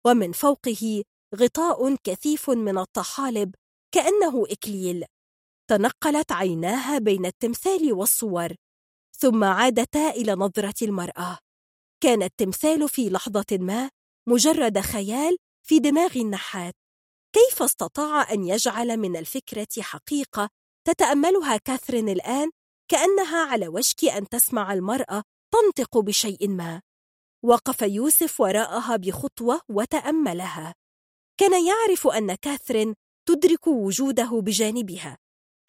ومن 0.08 0.31
فوقه 0.31 1.03
غطاء 1.35 1.96
كثيف 1.96 2.49
من 2.49 2.78
الطحالب 2.78 3.56
كأنه 3.94 4.46
إكليل. 4.49 5.06
تنقلت 5.69 6.31
عيناها 6.31 6.97
بين 6.97 7.26
التمثال 7.26 7.94
والصور 7.94 8.56
ثم 9.17 9.44
عادتا 9.44 10.10
إلى 10.10 10.31
نظرة 10.31 10.76
المرأة. 10.81 11.38
كان 12.03 12.24
التمثال 12.24 12.90
في 12.90 13.10
لحظة 13.10 13.46
ما 13.51 13.90
مجرد 14.30 14.80
خيال 14.80 15.38
في 15.67 15.80
دماغ 15.80 16.17
النحات. 16.17 16.74
كيف 17.35 17.62
استطاع 17.62 18.33
أن 18.33 18.44
يجعل 18.44 18.97
من 18.97 19.15
الفكرة 19.17 19.81
حقيقة 19.81 20.49
تتأملها 20.88 21.58
كاثرين 21.58 22.10
الآن؟ 22.10 22.51
كأنها 22.92 23.46
على 23.46 23.68
وشك 23.68 24.06
أن 24.06 24.30
تسمع 24.30 24.74
المرأة 24.74 25.24
تنطق 25.54 25.98
بشيء 25.98 26.48
ما. 26.48 26.82
وقف 27.46 27.82
يوسف 27.82 28.42
وراءها 28.42 28.96
بخطوة 28.96 29.62
وتأملها. 29.70 30.76
كان 31.38 31.66
يعرف 31.66 32.08
أن 32.08 32.36
كاثرين 32.36 32.96
تدرك 33.28 33.68
وجوده 33.68 34.30
بجانبها 34.42 35.18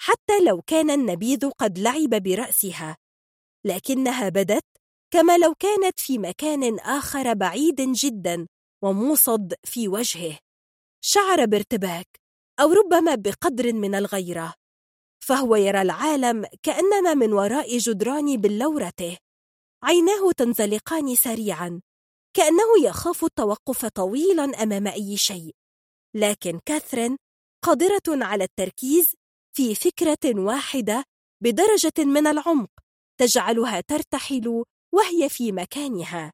حتى 0.00 0.44
لو 0.46 0.62
كان 0.66 0.90
النبيذ 0.90 1.50
قد 1.50 1.78
لعب 1.78 2.10
برأسها. 2.10 2.96
لكنها 3.66 4.28
بدت 4.28 4.66
كما 5.12 5.38
لو 5.38 5.54
كانت 5.54 6.00
في 6.00 6.18
مكان 6.18 6.78
آخر 6.78 7.34
بعيد 7.34 7.80
جدا 7.80 8.46
وموصد 8.84 9.54
في 9.64 9.88
وجهه. 9.88 10.38
شعر 11.04 11.44
بارتباك 11.44 12.08
أو 12.60 12.72
ربما 12.72 13.14
بقدر 13.14 13.72
من 13.72 13.94
الغيرة. 13.94 14.54
فهو 15.22 15.56
يرى 15.56 15.82
العالم 15.82 16.46
كأنما 16.62 17.14
من 17.14 17.32
وراء 17.32 17.78
جدران 17.78 18.36
بلورته 18.36 19.16
عيناه 19.82 20.32
تنزلقان 20.36 21.14
سريعا 21.14 21.80
كأنه 22.36 22.84
يخاف 22.84 23.24
التوقف 23.24 23.86
طويلا 23.86 24.44
أمام 24.44 24.86
أي 24.86 25.16
شيء. 25.16 25.54
لكن 26.16 26.60
كاثرين 26.66 27.16
قادرة 27.64 28.02
على 28.08 28.44
التركيز 28.44 29.14
في 29.56 29.74
فكرة 29.74 30.40
واحدة 30.40 31.04
بدرجة 31.42 32.04
من 32.04 32.26
العمق 32.26 32.70
تجعلها 33.20 33.80
ترتحل 33.80 34.64
وهي 34.94 35.28
في 35.28 35.52
مكانها. 35.52 36.32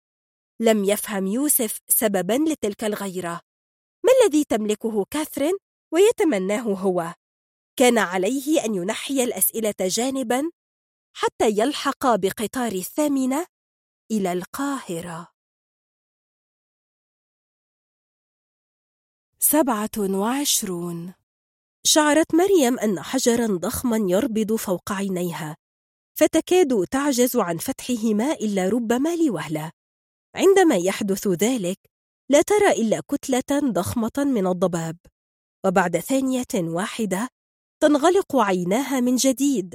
لم 0.61 0.85
يفهم 0.85 1.27
يوسف 1.27 1.79
سببا 1.89 2.33
لتلك 2.33 2.85
الغيرة. 2.85 3.41
ما 4.05 4.13
الذي 4.23 4.45
تملكه 4.45 5.05
كاثرين 5.11 5.55
ويتمناه 5.93 6.63
هو؟ 6.63 7.15
كان 7.79 7.99
عليه 7.99 8.65
أن 8.65 8.75
ينحي 8.75 9.25
الأسئلة 9.25 9.75
جانبا 9.81 10.51
حتى 11.13 11.51
يلحق 11.51 12.07
بقطار 12.07 12.73
الثامنة 12.73 13.47
إلى 14.11 14.33
القاهرة. 14.33 15.29
سبعة 19.39 19.91
وعشرون. 19.99 21.15
شعرت 21.85 22.35
مريم 22.35 22.79
أن 22.79 23.01
حجرا 23.01 23.47
ضخما 23.47 23.97
يربض 24.11 24.55
فوق 24.57 24.93
عينيها 24.93 25.57
فتكاد 26.19 26.87
تعجز 26.91 27.37
عن 27.37 27.59
فتحهما 27.59 28.33
إلا 28.33 28.69
ربما 28.69 29.17
لوهلة. 29.17 29.73
عندما 30.35 30.77
يحدث 30.77 31.29
ذلك 31.29 31.79
لا 32.31 32.43
ترى 32.43 32.73
إلا 32.73 33.01
كتلة 33.01 33.73
ضخمة 33.73 34.25
من 34.25 34.47
الضباب. 34.47 34.97
وبعد 35.67 35.99
ثانية 35.99 36.55
واحدة 36.55 37.38
تنغلق 37.81 38.37
عيناها 38.37 39.01
من 39.01 39.17
جديد 39.17 39.75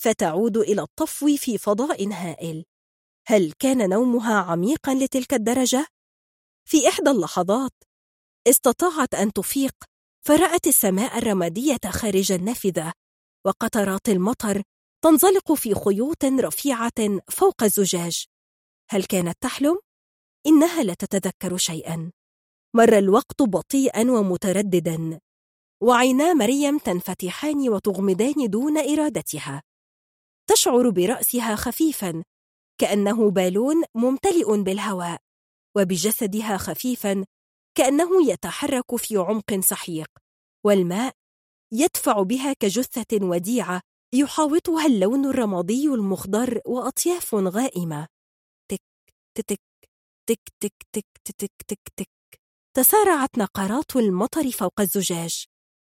فتعود 0.00 0.56
إلى 0.56 0.82
الطفو 0.82 1.36
في 1.36 1.58
فضاء 1.58 2.12
هائل 2.12 2.64
هل 3.26 3.52
كان 3.58 3.88
نومها 3.88 4.34
عميقا 4.34 4.94
لتلك 4.94 5.34
الدرجة؟ 5.34 5.86
في 6.68 6.88
إحدى 6.88 7.10
اللحظات 7.10 7.72
استطاعت 8.48 9.14
أن 9.14 9.32
تفيق 9.32 9.74
فرأت 10.26 10.66
السماء 10.66 11.18
الرمادية 11.18 11.78
خارج 11.86 12.32
النافذة 12.32 12.92
وقطرات 13.46 14.08
المطر 14.08 14.62
تنزلق 15.04 15.52
في 15.52 15.74
خيوط 15.74 16.24
رفيعة 16.24 17.20
فوق 17.30 17.62
الزجاج 17.62 18.24
هل 18.90 19.04
كانت 19.04 19.36
تحلم؟ 19.40 19.78
إنها 20.46 20.82
لا 20.82 20.94
تتذكر 20.94 21.56
شيئا 21.56 22.12
مر 22.76 22.98
الوقت 22.98 23.42
بطيئا 23.42 24.10
ومترددا 24.10 25.20
وعينا 25.84 26.34
مريم 26.34 26.78
تنفتحان 26.78 27.68
وتغمضان 27.68 28.50
دون 28.50 28.78
إرادتها. 28.78 29.62
تشعر 30.50 30.90
برأسها 30.90 31.56
خفيفاً 31.56 32.24
كأنه 32.80 33.30
بالون 33.30 33.82
ممتلئ 33.94 34.62
بالهواء 34.62 35.20
وبجسدها 35.76 36.56
خفيفاً 36.56 37.24
كأنه 37.74 38.30
يتحرك 38.30 38.96
في 38.96 39.16
عمق 39.16 39.60
سحيق. 39.60 40.08
والماء 40.66 41.12
يدفع 41.72 42.22
بها 42.22 42.52
كجثة 42.52 43.26
وديعة 43.26 43.80
يحاوطها 44.14 44.86
اللون 44.86 45.26
الرمادي 45.26 45.88
المخضر 45.88 46.60
وأطياف 46.66 47.34
غائمة. 47.34 48.06
تك 48.70 48.82
تك 49.34 49.60
تك 50.26 50.40
تك 50.60 50.72
تك 50.92 51.06
تك 51.24 51.52
تك 51.68 51.88
تك. 51.96 52.08
تسارعت 52.76 53.38
نقرات 53.38 53.96
المطر 53.96 54.50
فوق 54.50 54.80
الزجاج. 54.80 55.53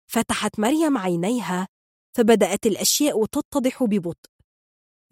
فتحت 0.07 0.61
مريم 0.61 0.99
عينيها 0.99 1.69
فبدأت 2.17 2.67
الأشياء 2.67 3.25
تتضح 3.27 3.85
ببطء. 3.85 4.31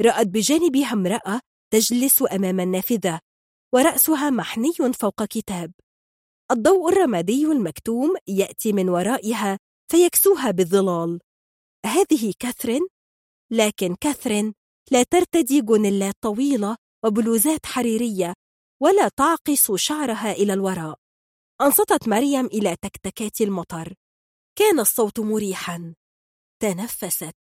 رأت 0.00 0.26
بجانبها 0.26 0.92
امرأة 0.92 1.40
تجلس 1.72 2.22
أمام 2.32 2.60
النافذة 2.60 3.20
ورأسها 3.74 4.30
محني 4.30 4.72
فوق 5.00 5.24
كتاب. 5.24 5.72
الضوء 6.50 6.92
الرمادي 6.92 7.46
المكتوم 7.46 8.14
يأتي 8.26 8.72
من 8.72 8.88
ورائها 8.88 9.58
فيكسوها 9.90 10.50
بالظلال. 10.50 11.20
هذه 11.86 12.32
كاثرين؟ 12.38 12.86
لكن 13.50 13.94
كاثرين 13.94 14.54
لا 14.90 15.02
ترتدي 15.02 15.60
جونيلات 15.60 16.14
طويلة 16.20 16.76
وبلوزات 17.04 17.66
حريرية 17.66 18.34
ولا 18.82 19.08
تعقص 19.08 19.72
شعرها 19.72 20.32
إلى 20.32 20.52
الوراء. 20.52 20.98
أنصتت 21.60 22.08
مريم 22.08 22.46
إلى 22.46 22.76
تكتكات 22.82 23.40
المطر. 23.40 23.94
كان 24.58 24.80
الصوت 24.80 25.20
مريحا. 25.20 25.94
تنفست. 26.62 27.36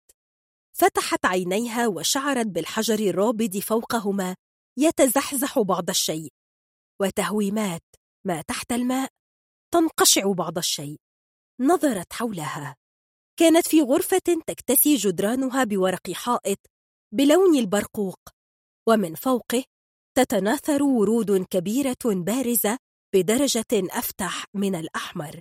فتحت 0.77 1.25
عينيها 1.25 1.87
وشعرت 1.87 2.47
بالحجر 2.47 2.99
الرابض 2.99 3.57
فوقهما 3.57 4.35
يتزحزح 4.77 5.59
بعض 5.59 5.89
الشيء. 5.89 6.29
وتهويمات 7.01 7.83
ما 8.27 8.41
تحت 8.41 8.71
الماء 8.71 9.09
تنقشع 9.73 10.31
بعض 10.31 10.57
الشيء. 10.57 10.97
نظرت 11.59 12.13
حولها. 12.13 12.75
كانت 13.39 13.67
في 13.67 13.81
غرفة 13.81 14.41
تكتسي 14.47 14.95
جدرانها 14.95 15.63
بورق 15.63 16.11
حائط 16.11 16.59
بلون 17.13 17.55
البرقوق. 17.55 18.19
ومن 18.89 19.15
فوقه 19.15 19.63
تتناثر 20.17 20.83
ورود 20.83 21.45
كبيرة 21.45 22.05
بارزة 22.05 22.77
بدرجة 23.15 23.65
أفتح 23.73 24.45
من 24.53 24.75
الأحمر. 24.75 25.39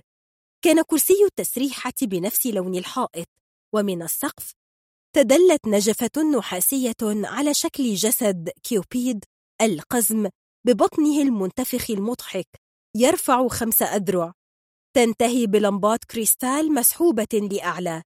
كان 0.61 0.81
كرسي 0.81 1.23
التسريحة 1.25 1.93
بنفس 2.01 2.47
لون 2.47 2.75
الحائط 2.75 3.27
ومن 3.73 4.03
السقف 4.03 4.53
تدلت 5.15 5.67
نجفة 5.67 6.23
نحاسية 6.37 6.95
على 7.03 7.53
شكل 7.53 7.93
جسد 7.93 8.49
كيوبيد 8.63 9.25
القزم 9.61 10.29
ببطنه 10.65 11.21
المنتفخ 11.21 11.91
المضحك 11.91 12.47
يرفع 12.95 13.47
خمس 13.47 13.81
أذرع. 13.81 14.33
تنتهي 14.95 15.47
بلمبات 15.47 16.03
كريستال 16.03 16.73
مسحوبة 16.73 17.27
لأعلى. 17.51 18.03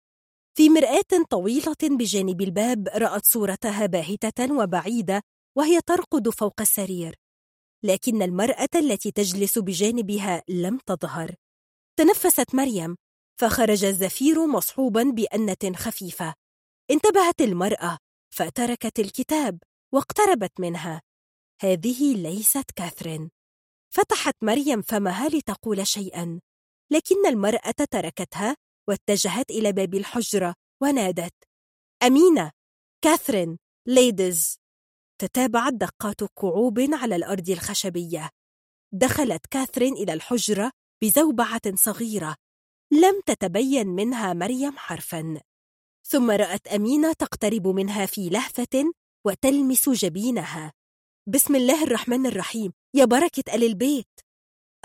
في 0.57 0.69
مرآة 0.69 1.25
طويلة 1.29 1.75
بجانب 1.81 2.41
الباب 2.41 2.87
رأت 2.87 3.25
صورتها 3.25 3.85
باهتة 3.85 4.53
وبعيدة 4.53 5.21
وهي 5.57 5.81
ترقد 5.81 6.29
فوق 6.29 6.61
السرير. 6.61 7.15
لكن 7.83 8.21
المرأة 8.21 8.69
التي 8.75 9.11
تجلس 9.11 9.57
بجانبها 9.57 10.43
لم 10.49 10.77
تظهر. 10.77 11.35
تنفست 11.99 12.55
مريم 12.55 12.95
فخرج 13.39 13.85
الزفير 13.85 14.47
مصحوبا 14.47 15.03
بأنة 15.03 15.75
خفيفة. 15.75 16.33
انتبهت 16.91 17.41
المرأة 17.41 17.97
فتركت 18.33 18.99
الكتاب 18.99 19.59
واقتربت 19.93 20.59
منها. 20.59 21.01
هذه 21.61 22.15
ليست 22.15 22.71
كاثرين. 22.75 23.29
فتحت 23.93 24.33
مريم 24.41 24.81
فمها 24.81 25.29
لتقول 25.29 25.87
شيئا. 25.87 26.39
لكن 26.91 27.25
المرأة 27.27 27.85
تركتها 27.91 28.55
واتجهت 28.89 29.51
إلى 29.51 29.71
باب 29.71 29.95
الحجرة 29.95 30.55
ونادت. 30.81 31.35
أمينة! 32.03 32.51
كاثرين! 33.03 33.57
ليدز 33.87 34.57
تتابعت 35.21 35.73
دقات 35.73 36.23
كعوب 36.23 36.79
على 36.79 37.15
الأرض 37.15 37.49
الخشبية. 37.49 38.29
دخلت 38.93 39.45
كاثرين 39.45 39.93
إلى 39.93 40.13
الحجرة 40.13 40.71
بزوبعة 41.03 41.75
صغيرة 41.75 42.35
لم 42.91 43.21
تتبين 43.25 43.87
منها 43.87 44.33
مريم 44.33 44.77
حرفا. 44.77 45.41
ثم 46.03 46.31
رأت 46.31 46.67
أمينة 46.67 47.13
تقترب 47.13 47.67
منها 47.67 48.05
في 48.05 48.29
لهفة 48.29 48.93
وتلمس 49.25 49.89
جبينها. 49.89 50.73
بسم 51.27 51.55
الله 51.55 51.83
الرحمن 51.83 52.25
الرحيم. 52.25 52.73
يا 52.95 53.05
بركة 53.05 53.55
آل 53.55 53.63
البيت. 53.63 54.19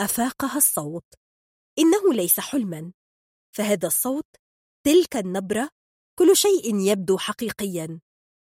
أفاقها 0.01 0.57
الصوت. 0.57 1.15
إنه 1.79 2.13
ليس 2.13 2.41
حلما. 2.41 2.93
فهذا 3.57 3.87
الصوت 3.87 4.37
تلك 4.87 5.17
النبرة 5.17 5.71
كل 6.19 6.37
شيء 6.37 6.77
يبدو 6.77 7.19
حقيقيا. 7.19 8.01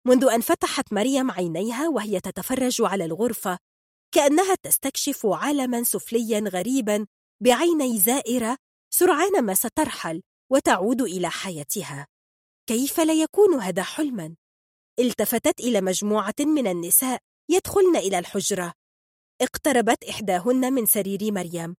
منذ 0.07 0.25
أن 0.25 0.41
فتحت 0.41 0.93
مريم 0.93 1.31
عينيها 1.31 1.89
وهي 1.89 2.21
تتفرج 2.21 2.77
على 2.81 3.05
الغرفة 3.05 3.59
كأنها 4.15 4.55
تستكشف 4.55 5.27
عالما 5.27 5.83
سفليا 5.83 6.41
غريبا 6.41 7.07
بعيني 7.41 7.99
زائرة 7.99 8.57
سرعان 8.91 9.45
ما 9.45 9.55
سترحل 9.55 10.23
وتعود 10.53 11.03
إلى 11.03 11.31
حياتها. 11.31 12.07
كيف 12.69 13.01
لا 13.01 13.13
يكون 13.13 13.61
هذا 13.61 13.83
حلما؟ 13.83 14.37
التفتت 14.99 15.61
إلى 15.61 15.81
مجموعة 15.81 16.35
من 16.41 16.67
النساء 16.67 17.19
يدخلن 17.51 17.97
إلى 17.97 18.19
الحجرة. 18.19 18.73
اقتربت 19.43 20.05
إحداهن 20.05 20.73
من 20.73 20.87
سرير 20.87 21.33
مريم. 21.33 21.75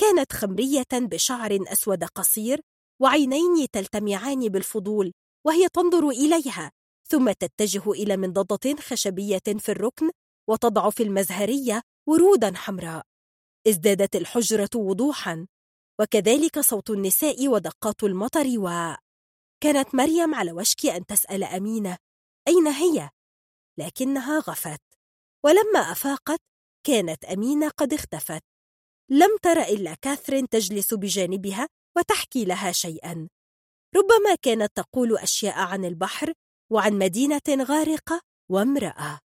كانت 0.00 0.32
خمرية 0.32 0.92
بشعر 0.92 1.58
أسود 1.68 2.04
قصير 2.04 2.60
وعينين 3.00 3.66
تلتمعان 3.72 4.48
بالفضول 4.48 5.12
وهي 5.46 5.68
تنظر 5.68 6.08
إليها 6.08 6.70
ثم 7.08 7.32
تتجه 7.32 7.90
إلى 7.90 8.16
منضدة 8.16 8.76
خشبية 8.80 9.42
في 9.58 9.68
الركن 9.68 10.10
وتضع 10.48 10.90
في 10.90 11.02
المزهرية 11.02 11.82
ورودا 12.08 12.56
حمراء. 12.56 13.11
ازدادت 13.68 14.16
الحجرة 14.16 14.70
وضوحا 14.74 15.46
وكذلك 16.00 16.60
صوت 16.60 16.90
النساء 16.90 17.48
ودقات 17.48 18.04
المطر 18.04 18.58
و 18.58 18.94
كانت 19.62 19.94
مريم 19.94 20.34
على 20.34 20.52
وشك 20.52 20.86
أن 20.86 21.06
تسأل 21.06 21.44
أمينة 21.44 21.98
أين 22.48 22.66
هي؟ 22.66 23.10
لكنها 23.78 24.38
غفت 24.38 24.80
ولما 25.44 25.80
أفاقت 25.92 26.40
كانت 26.86 27.24
أمينة 27.24 27.68
قد 27.68 27.94
اختفت. 27.94 28.42
لم 29.10 29.36
تر 29.42 29.62
إلا 29.62 29.94
كاثرين 29.94 30.48
تجلس 30.48 30.94
بجانبها 30.94 31.68
وتحكي 31.96 32.44
لها 32.44 32.72
شيئا. 32.72 33.28
ربما 33.96 34.34
كانت 34.42 34.76
تقول 34.76 35.18
أشياء 35.18 35.58
عن 35.58 35.84
البحر 35.84 36.32
وعن 36.72 36.98
مدينة 36.98 37.40
غارقة 37.62 38.20
وامرأة. 38.50 39.20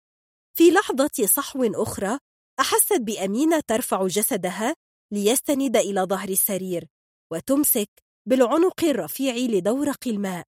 في 0.56 0.70
لحظة 0.70 1.26
صحو 1.26 1.64
أخرى 1.64 2.18
أحست 2.60 2.92
بأمينة 2.92 3.60
ترفع 3.60 4.06
جسدها 4.06 4.76
ليستند 5.12 5.76
إلى 5.76 6.00
ظهر 6.00 6.28
السرير 6.28 6.88
وتمسك 7.32 7.90
بالعنق 8.28 8.84
الرفيع 8.84 9.34
لدورق 9.34 10.08
الماء 10.08 10.44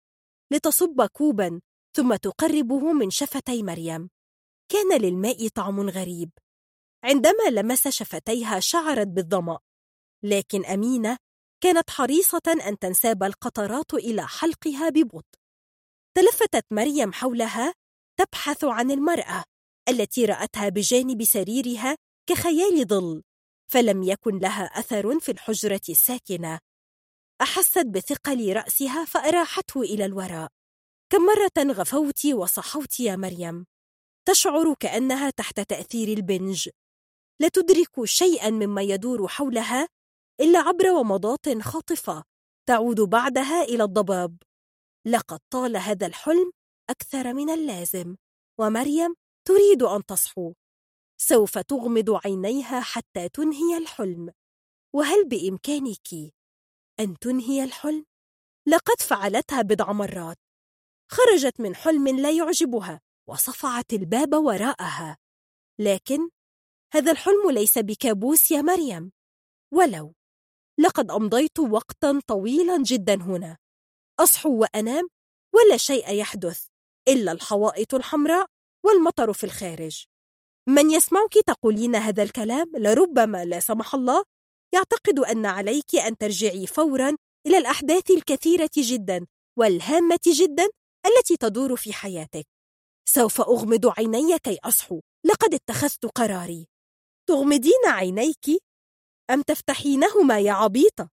لتصب 0.52 1.06
كوبا 1.06 1.60
ثم 1.96 2.16
تقربه 2.16 2.92
من 2.92 3.10
شفتي 3.10 3.62
مريم. 3.62 4.10
كان 4.72 5.00
للماء 5.00 5.48
طعم 5.48 5.80
غريب. 5.80 6.30
عندما 7.04 7.50
لمس 7.50 7.88
شفتيها 7.88 8.60
شعرت 8.60 9.06
بالظمأ. 9.06 9.58
لكن 10.22 10.64
أمينة 10.64 11.18
كانت 11.60 11.90
حريصة 11.90 12.42
أن 12.66 12.78
تنساب 12.78 13.22
القطرات 13.22 13.94
إلى 13.94 14.28
حلقها 14.28 14.88
ببطء. 14.88 15.38
تلفتت 16.16 16.64
مريم 16.70 17.12
حولها 17.12 17.74
تبحث 18.18 18.64
عن 18.64 18.90
المرأة. 18.90 19.44
التي 19.88 20.24
رأتها 20.24 20.68
بجانب 20.68 21.24
سريرها 21.24 21.96
كخيال 22.28 22.86
ظل 22.86 23.22
فلم 23.70 24.02
يكن 24.02 24.38
لها 24.38 24.64
أثر 24.64 25.20
في 25.20 25.32
الحجرة 25.32 25.80
الساكنة. 25.88 26.58
أحست 27.40 27.86
بثقل 27.86 28.52
رأسها 28.52 29.04
فأراحته 29.04 29.80
إلى 29.80 30.04
الوراء. 30.04 30.48
كم 31.12 31.22
مرة 31.22 31.72
غفوت 31.72 32.26
وصحوت 32.26 33.00
يا 33.00 33.16
مريم! 33.16 33.66
تشعر 34.28 34.74
كأنها 34.74 35.30
تحت 35.30 35.60
تأثير 35.60 36.08
البنج. 36.08 36.68
لا 37.40 37.48
تدرك 37.48 38.04
شيئا 38.04 38.50
مما 38.50 38.82
يدور 38.82 39.28
حولها 39.28 39.88
إلا 40.40 40.58
عبر 40.58 40.90
ومضات 40.90 41.58
خاطفة 41.58 42.24
تعود 42.68 43.00
بعدها 43.00 43.62
إلى 43.62 43.84
الضباب. 43.84 44.36
لقد 45.06 45.40
طال 45.50 45.76
هذا 45.76 46.06
الحلم 46.06 46.52
أكثر 46.90 47.34
من 47.34 47.50
اللازم. 47.50 48.16
ومريم 48.60 49.14
تريد 49.46 49.82
أن 49.82 50.06
تصحو. 50.06 50.52
سوف 51.20 51.58
تغمض 51.58 52.20
عينيها 52.26 52.80
حتى 52.80 53.28
تنهي 53.28 53.76
الحلم. 53.76 54.32
وهل 54.94 55.28
بإمكانك 55.28 56.34
أن 57.00 57.18
تنهي 57.18 57.64
الحلم؟ 57.64 58.04
لقد 58.66 59.00
فعلتها 59.00 59.62
بضع 59.62 59.92
مرات. 59.92 60.36
خرجت 61.10 61.60
من 61.60 61.74
حلم 61.74 62.08
لا 62.08 62.30
يعجبها 62.30 63.00
وصفعت 63.28 63.92
الباب 63.92 64.34
وراءها. 64.34 65.16
لكن 65.80 66.30
هذا 66.94 67.12
الحلم 67.12 67.50
ليس 67.50 67.78
بكابوس 67.78 68.50
يا 68.50 68.62
مريم. 68.62 69.12
ولو. 69.74 70.14
لقد 70.78 71.10
أمضيت 71.10 71.58
وقتا 71.58 72.20
طويلا 72.26 72.82
جدا 72.82 73.14
هنا. 73.14 73.58
أصحو 74.20 74.60
وأنام 74.60 75.08
ولا 75.54 75.76
شيء 75.76 76.12
يحدث 76.12 76.66
إلا 77.08 77.32
الحوائط 77.32 77.94
الحمراء 77.94 78.55
والمطر 78.86 79.32
في 79.32 79.44
الخارج. 79.44 80.06
من 80.68 80.90
يسمعك 80.90 81.32
تقولين 81.46 81.96
هذا 81.96 82.22
الكلام 82.22 82.72
لربما 82.76 83.44
لا 83.44 83.60
سمح 83.60 83.94
الله 83.94 84.24
يعتقد 84.74 85.18
أن 85.18 85.46
عليك 85.46 85.94
أن 85.94 86.16
ترجعي 86.16 86.66
فورا 86.66 87.16
إلى 87.46 87.58
الأحداث 87.58 88.10
الكثيرة 88.10 88.70
جدا 88.76 89.26
والهامة 89.58 90.20
جدا 90.26 90.68
التي 91.06 91.36
تدور 91.36 91.76
في 91.76 91.92
حياتك. 91.92 92.46
سوف 93.08 93.40
أغمض 93.40 93.86
عيني 93.98 94.38
كي 94.38 94.58
أصحو. 94.64 95.00
لقد 95.24 95.54
اتخذت 95.54 96.06
قراري. 96.06 96.66
تغمضين 97.28 97.86
عينيك؟ 97.86 98.62
أم 99.30 99.42
تفتحينهما 99.42 100.38
يا 100.38 100.52
عبيطة؟ 100.52 101.10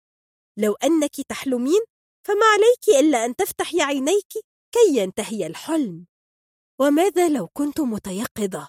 لو 0.59 0.73
أنك 0.73 1.21
تحلمين 1.29 1.81
فما 2.27 2.47
عليك 2.47 3.01
إلا 3.01 3.25
أن 3.25 3.37
تفتحي 3.37 3.83
عينيك 3.83 4.33
كي 4.73 4.97
ينتهي 4.97 5.47
الحلم. 5.47 6.07
وماذا 6.83 7.29
لو 7.29 7.49
كنت 7.49 7.81
متيقظة؟ 7.81 8.69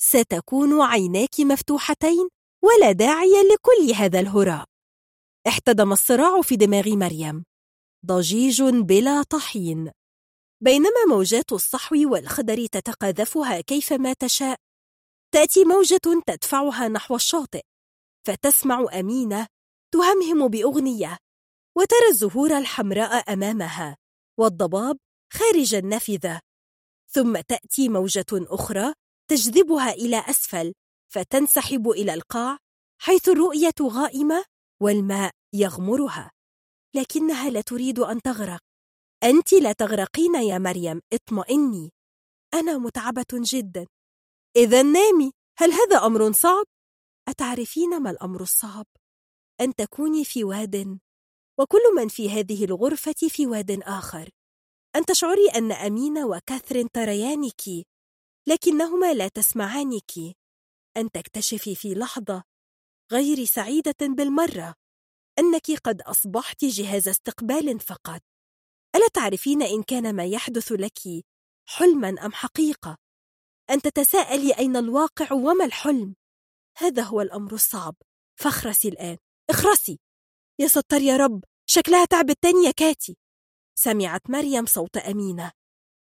ستكون 0.00 0.82
عيناك 0.82 1.40
مفتوحتين 1.40 2.28
ولا 2.62 2.92
داعي 2.92 3.32
لكل 3.52 3.94
هذا 3.94 4.20
الهراء. 4.20 4.64
احتدم 5.48 5.92
الصراع 5.92 6.42
في 6.42 6.56
دماغ 6.56 6.88
مريم. 6.88 7.44
ضجيج 8.06 8.62
بلا 8.62 9.22
طحين. 9.22 9.90
بينما 10.60 11.04
موجات 11.08 11.52
الصحو 11.52 12.12
والخدر 12.12 12.66
تتقاذفها 12.66 13.60
كيفما 13.60 14.12
تشاء 14.12 14.56
تأتي 15.34 15.64
موجة 15.64 16.00
تدفعها 16.26 16.88
نحو 16.88 17.16
الشاطئ 17.16 17.62
فتسمع 18.26 18.86
أمينة 19.00 19.46
تهمهم 19.92 20.48
بأغنية 20.48 21.18
وترى 21.76 22.08
الزهور 22.10 22.58
الحمراء 22.58 23.32
أمامها 23.32 23.96
والضباب 24.38 24.98
خارج 25.32 25.74
النافذة. 25.74 26.40
ثم 27.14 27.40
تأتي 27.40 27.88
موجة 27.88 28.26
أخرى 28.32 28.94
تجذبها 29.30 29.92
إلى 29.92 30.24
أسفل 30.30 30.74
فتنسحب 31.12 31.90
إلى 31.90 32.14
القاع 32.14 32.58
حيث 33.00 33.28
الرؤية 33.28 33.74
غائمة 33.82 34.44
والماء 34.82 35.32
يغمرها. 35.54 36.30
لكنها 36.96 37.50
لا 37.50 37.60
تريد 37.60 37.98
أن 37.98 38.22
تغرق. 38.22 38.60
أنت 39.22 39.52
لا 39.52 39.72
تغرقين 39.72 40.34
يا 40.34 40.58
مريم 40.58 41.00
اطمئني. 41.12 41.90
أنا 42.54 42.78
متعبة 42.78 43.26
جدا. 43.32 43.86
إذا 44.56 44.82
نامي. 44.82 45.32
هل 45.58 45.72
هذا 45.72 46.06
أمر 46.06 46.32
صعب؟ 46.32 46.64
أتعرفين 47.28 48.02
ما 48.02 48.10
الأمر 48.10 48.42
الصعب؟ 48.42 48.86
أن 49.60 49.74
تكوني 49.74 50.24
في 50.24 50.44
واد. 50.44 50.98
وكل 51.60 51.94
من 51.96 52.08
في 52.08 52.30
هذه 52.30 52.64
الغرفة 52.64 53.28
في 53.28 53.46
واد 53.46 53.82
آخر. 53.82 54.30
أن 54.96 55.04
تشعري 55.04 55.48
أن 55.48 55.72
أمينة 55.72 56.26
وكاثرين 56.26 56.90
تريانك 56.90 57.62
لكنهما 58.46 59.14
لا 59.14 59.28
تسمعانك. 59.28 60.12
أن 60.96 61.10
تكتشفي 61.10 61.74
في 61.74 61.94
لحظة 61.94 62.42
غير 63.12 63.44
سعيدة 63.44 63.94
بالمرة 64.00 64.74
أنك 65.38 65.70
قد 65.70 66.02
أصبحت 66.02 66.64
جهاز 66.64 67.08
استقبال 67.08 67.80
فقط. 67.80 68.20
ألا 68.96 69.08
تعرفين 69.14 69.62
إن 69.62 69.82
كان 69.82 70.16
ما 70.16 70.24
يحدث 70.24 70.72
لك 70.72 71.24
حلما 71.68 72.08
أم 72.08 72.32
حقيقة؟ 72.32 72.96
أن 73.70 73.82
تتساءلي 73.82 74.58
أين 74.58 74.76
الواقع 74.76 75.32
وما 75.32 75.64
الحلم؟ 75.64 76.14
هذا 76.78 77.02
هو 77.02 77.20
الأمر 77.20 77.52
الصعب. 77.52 77.94
فاخرسي 78.40 78.88
الآن. 78.88 79.18
اخرسي. 79.50 79.98
يا 80.60 80.66
ستار 80.66 81.02
يا 81.02 81.16
رب 81.16 81.44
شكلها 81.66 82.04
تعبت 82.04 82.36
تاني 82.42 82.64
يا 82.66 82.70
كاتي. 82.70 83.16
سمعت 83.74 84.30
مريم 84.30 84.66
صوت 84.66 84.96
أمينة 84.96 85.52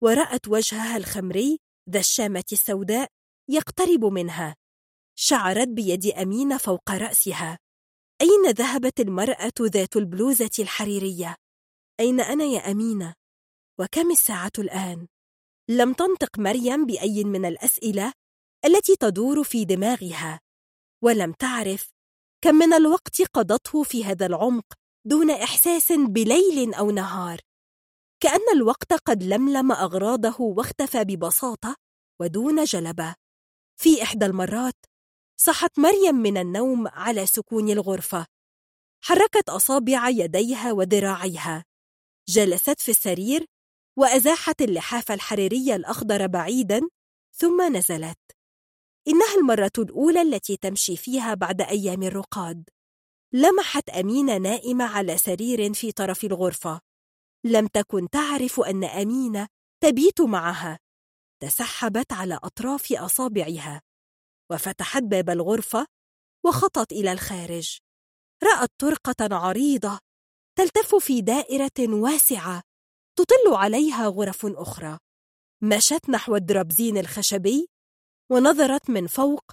ورأت 0.03 0.49
وجهها 0.49 0.97
الخمري 0.97 1.59
ذا 1.91 2.01
الشامة 2.01 2.45
السوداء 2.53 3.09
يقترب 3.49 4.05
منها 4.05 4.57
شعرت 5.19 5.69
بيد 5.69 6.07
أمينة 6.07 6.57
فوق 6.57 6.91
رأسها 6.91 7.59
أين 8.21 8.51
ذهبت 8.51 9.01
المرأة 9.01 9.53
ذات 9.61 9.97
البلوزة 9.97 10.51
الحريرية؟ 10.59 11.37
أين 12.01 12.21
أنا 12.21 12.45
يا 12.45 12.71
أمينة؟ 12.71 13.15
وكم 13.81 14.11
الساعة 14.11 14.53
الآن؟ 14.59 15.07
لم 15.71 15.93
تنطق 15.93 16.39
مريم 16.39 16.87
بأي 16.87 17.25
من 17.25 17.45
الأسئلة 17.45 18.13
التي 18.65 18.97
تدور 18.97 19.45
في 19.45 19.65
دماغها 19.65 20.41
ولم 21.05 21.33
تعرف 21.33 21.91
كم 22.45 22.55
من 22.55 22.73
الوقت 22.73 23.23
قضته 23.23 23.83
في 23.83 24.05
هذا 24.05 24.27
العمق 24.27 24.65
دون 25.05 25.31
إحساس 25.31 25.93
بليل 25.93 26.75
أو 26.75 26.91
نهار 26.91 27.41
كأن 28.21 28.41
الوقت 28.55 28.93
قد 28.93 29.23
لملم 29.23 29.73
أغراضه 29.73 30.41
واختفى 30.41 31.05
ببساطة 31.05 31.77
ودون 32.21 32.65
جلبة. 32.65 33.15
في 33.81 34.03
إحدى 34.03 34.27
المرات 34.27 34.75
صحت 35.41 35.79
مريم 35.79 36.15
من 36.15 36.37
النوم 36.37 36.89
على 36.89 37.27
سكون 37.27 37.71
الغرفة. 37.71 38.27
حركت 39.05 39.49
أصابع 39.49 40.09
يديها 40.09 40.73
وذراعيها. 40.73 41.65
جلست 42.29 42.81
في 42.81 42.91
السرير 42.91 43.47
وأزاحت 43.99 44.63
اللحاف 44.63 45.13
الحريري 45.13 45.75
الأخضر 45.75 46.27
بعيدا 46.27 46.81
ثم 47.35 47.77
نزلت. 47.77 48.19
إنها 49.09 49.35
المرة 49.39 49.73
الأولى 49.79 50.23
التي 50.23 50.57
تمشي 50.57 50.97
فيها 50.97 51.35
بعد 51.35 51.61
أيام 51.61 52.03
الرقاد. 52.03 52.69
لمحت 53.33 53.89
أمينة 53.91 54.37
نائمة 54.37 54.85
على 54.85 55.19
سرير 55.19 55.75
في 55.75 55.93
طرف 55.93 56.25
الغرفة. 56.25 56.88
لم 57.45 57.67
تكن 57.67 58.09
تعرف 58.11 58.61
أن 58.61 58.85
أمينة 58.85 59.49
تبيت 59.83 60.21
معها. 60.21 60.79
تسحبت 61.43 62.13
على 62.13 62.35
أطراف 62.43 62.93
أصابعها. 62.93 63.83
وفتحت 64.53 65.03
باب 65.03 65.31
الغرفة 65.31 65.87
وخطت 66.47 66.93
إلى 66.93 67.13
الخارج. 67.13 67.79
رأت 68.45 68.69
طرقة 68.79 69.37
عريضة 69.37 69.99
تلتف 70.59 70.95
في 70.95 71.21
دائرة 71.21 71.95
واسعة 71.95 72.63
تطل 73.19 73.55
عليها 73.55 74.07
غرف 74.07 74.47
أخرى. 74.47 74.99
مشت 75.63 76.11
نحو 76.11 76.37
الدرابزين 76.37 76.99
الخشبي 76.99 77.69
ونظرت 78.31 78.91
من 78.91 79.07
فوق 79.07 79.45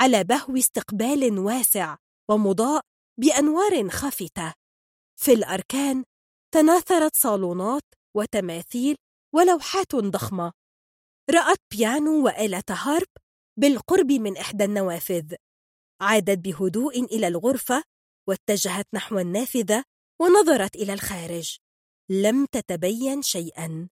على 0.00 0.24
بهو 0.24 0.56
استقبال 0.56 1.38
واسع 1.38 1.96
ومضاء 2.30 2.82
بأنوار 3.20 3.90
خافتة. 3.90 4.54
في 5.16 5.32
الأركان 5.32 6.04
تناثرت 6.54 7.16
صالونات 7.16 7.82
وتماثيل 8.16 8.96
ولوحات 9.34 9.96
ضخمة. 9.96 10.52
رأت 11.30 11.58
بيانو 11.70 12.24
وآلة 12.24 12.62
هارب 12.70 13.08
بالقرب 13.60 14.12
من 14.12 14.36
إحدى 14.36 14.64
النوافذ. 14.64 15.34
عادت 16.00 16.38
بهدوء 16.38 17.04
إلى 17.04 17.28
الغرفة 17.28 17.82
واتجهت 18.28 18.86
نحو 18.94 19.18
النافذة 19.18 19.84
ونظرت 20.20 20.76
إلى 20.76 20.92
الخارج. 20.92 21.58
لم 22.10 22.46
تتبين 22.46 23.22
شيئا. 23.22 23.88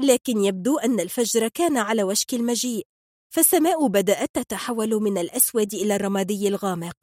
لكن 0.00 0.38
يبدو 0.38 0.78
أن 0.78 1.00
الفجر 1.00 1.48
كان 1.48 1.76
على 1.76 2.02
وشك 2.02 2.34
المجيء. 2.34 2.86
فالسماء 3.34 3.86
بدأت 3.86 4.30
تتحول 4.34 4.90
من 4.90 5.18
الأسود 5.18 5.74
إلى 5.74 5.96
الرمادي 5.96 6.48
الغامق. 6.48 6.94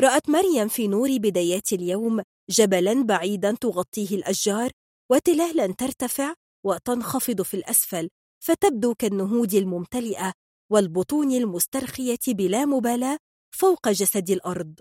رأت 0.00 0.28
مريم 0.28 0.68
في 0.68 0.88
نور 0.88 1.18
بدايات 1.18 1.72
اليوم 1.72 2.22
جبلا 2.50 3.02
بعيدا 3.02 3.52
تغطيه 3.52 4.16
الأشجار 4.16 4.70
وتلالا 5.12 5.72
ترتفع 5.72 6.34
وتنخفض 6.66 7.42
في 7.42 7.54
الأسفل 7.54 8.08
فتبدو 8.44 8.94
كالنهود 8.94 9.54
الممتلئة 9.54 10.32
والبطون 10.72 11.32
المسترخية 11.32 12.18
بلا 12.28 12.64
مبالاة 12.64 13.18
فوق 13.54 13.88
جسد 13.88 14.30
الأرض. 14.30 14.80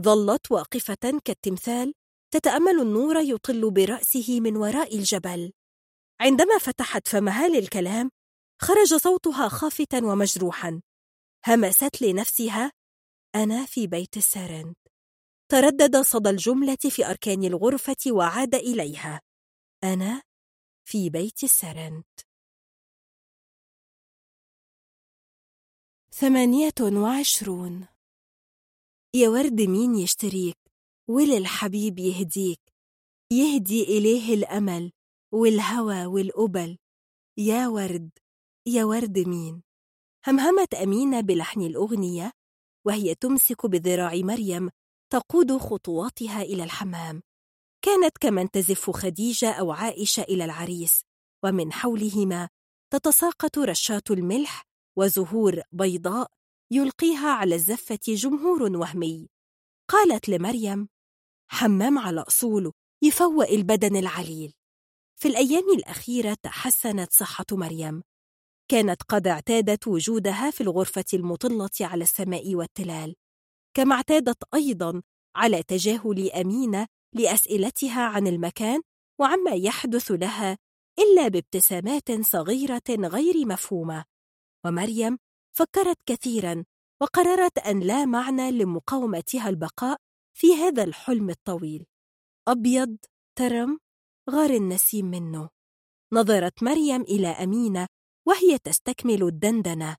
ظلت 0.00 0.52
واقفة 0.52 1.20
كالتمثال 1.24 1.94
تتأمل 2.34 2.80
النور 2.80 3.16
يطل 3.16 3.70
برأسه 3.70 4.40
من 4.40 4.56
وراء 4.56 4.96
الجبل. 4.96 5.52
عندما 6.20 6.58
فتحت 6.58 7.08
فمها 7.08 7.48
للكلام 7.48 8.10
خرج 8.62 8.94
صوتها 8.94 9.48
خافتا 9.48 9.98
ومجروحا. 9.98 10.80
همست 11.46 12.02
لنفسها 12.02 12.72
أنا 13.34 13.66
في 13.66 13.86
بيت 13.86 14.16
السارنت 14.16 14.87
تردد 15.50 15.96
صدى 15.96 16.30
الجملة 16.30 16.76
في 16.76 17.06
أركان 17.06 17.44
الغرفة 17.44 17.96
وعاد 18.10 18.54
إليها. 18.54 19.20
أنا 19.84 20.22
في 20.84 21.10
بيت 21.10 21.42
السارنت 21.44 22.20
ثمانية 26.10 26.74
وعشرون. 26.82 27.88
يا 29.14 29.28
ورد 29.28 29.60
مين 29.60 29.94
يشتريك؟ 29.94 30.58
وللحبيب 31.08 31.98
يهديك. 31.98 32.60
يهدي 33.32 33.82
إليه 33.82 34.34
الأمل 34.34 34.92
والهوى 35.32 36.06
والقبل 36.06 36.78
يا 37.38 37.68
ورد 37.68 38.10
يا 38.66 38.84
ورد 38.84 39.18
مين؟ 39.18 39.62
همهمت 40.26 40.74
أمينة 40.74 41.20
بلحن 41.20 41.60
الأغنية 41.60 42.32
وهي 42.84 43.14
تمسك 43.14 43.66
بذراع 43.66 44.14
مريم 44.14 44.70
تقود 45.12 45.56
خطواتها 45.56 46.42
إلى 46.42 46.64
الحمام. 46.64 47.22
كانت 47.84 48.18
كمن 48.20 48.50
تزف 48.50 48.90
خديجة 48.90 49.52
أو 49.52 49.72
عائشة 49.72 50.22
إلى 50.22 50.44
العريس 50.44 51.04
ومن 51.44 51.72
حولهما 51.72 52.48
تتساقط 52.92 53.58
رشات 53.58 54.10
الملح 54.10 54.62
وزهور 54.98 55.62
بيضاء 55.72 56.30
يلقيها 56.70 57.28
على 57.28 57.54
الزفة 57.54 57.98
جمهور 58.08 58.62
وهمي. 58.62 59.28
قالت 59.90 60.28
لمريم 60.28 60.88
حمام 61.50 61.98
على 61.98 62.20
أصوله 62.20 62.72
يفوق 63.02 63.48
البدن 63.48 63.96
العليل. 63.96 64.52
في 65.20 65.28
الأيام 65.28 65.70
الأخيرة 65.76 66.36
تحسنت 66.42 67.12
صحة 67.12 67.46
مريم. 67.52 68.02
كانت 68.70 69.02
قد 69.02 69.26
اعتادت 69.26 69.88
وجودها 69.88 70.50
في 70.50 70.60
الغرفة 70.60 71.04
المطلة 71.14 71.70
على 71.80 72.04
السماء 72.04 72.54
والتلال. 72.54 73.14
كما 73.78 73.94
اعتادت 73.94 74.54
أيضا 74.54 75.02
على 75.36 75.62
تجاهل 75.62 76.30
أمينة 76.30 76.86
لأسئلتها 77.14 78.02
عن 78.02 78.26
المكان 78.26 78.80
وعما 79.20 79.50
يحدث 79.50 80.10
لها 80.10 80.58
إلا 80.98 81.28
بابتسامات 81.28 82.12
صغيرة 82.20 82.82
غير 82.90 83.46
مفهومة. 83.46 84.04
ومريم 84.66 85.18
فكرت 85.56 85.96
كثيرا 86.06 86.64
وقررت 87.02 87.58
أن 87.58 87.80
لا 87.80 88.04
معنى 88.04 88.50
لمقاومتها 88.50 89.48
البقاء 89.48 89.98
في 90.38 90.54
هذا 90.54 90.84
الحلم 90.84 91.30
الطويل. 91.30 91.86
أبيض 92.48 92.96
ترم 93.38 93.78
غار 94.30 94.50
النسيم 94.50 95.06
منه. 95.06 95.48
نظرت 96.12 96.62
مريم 96.62 97.02
إلى 97.02 97.28
أمينة 97.28 97.86
وهي 98.26 98.58
تستكمل 98.58 99.22
الدندنة 99.22 99.96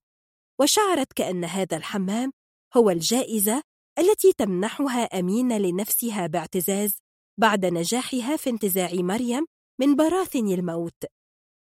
وشعرت 0.61 1.13
كأن 1.13 1.45
هذا 1.45 1.77
الحمام 1.77 2.31
هو 2.77 2.89
الجائزة 2.89 3.68
التي 3.99 4.33
تمنحها 4.33 5.03
أمينة 5.03 5.57
لنفسها 5.57 6.27
باعتزاز 6.27 6.97
بعد 7.39 7.65
نجاحها 7.65 8.35
في 8.35 8.49
انتزاع 8.49 8.89
مريم 8.93 9.45
من 9.81 9.95
براثن 9.95 10.47
الموت. 10.47 11.03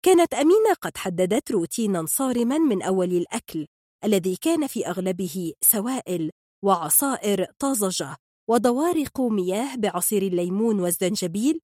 كانت 0.06 0.34
أمينة 0.34 0.74
قد 0.82 0.98
حددت 0.98 1.52
روتينا 1.52 2.06
صارما 2.06 2.58
من 2.58 2.82
أول 2.82 3.12
الأكل 3.12 3.68
الذي 4.04 4.36
كان 4.36 4.68
في 4.68 4.88
أغلبه 4.88 5.54
سوائل 5.62 6.32
وعصائر 6.66 7.46
طازجة 7.60 8.16
ودوارق 8.50 9.22
مياه 9.22 9.76
بعصير 9.76 10.22
الليمون 10.22 10.80
والزنجبيل 10.80 11.60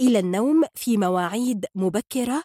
إلى 0.00 0.18
النوم 0.18 0.62
في 0.74 0.96
مواعيد 0.96 1.66
مبكرة 1.74 2.42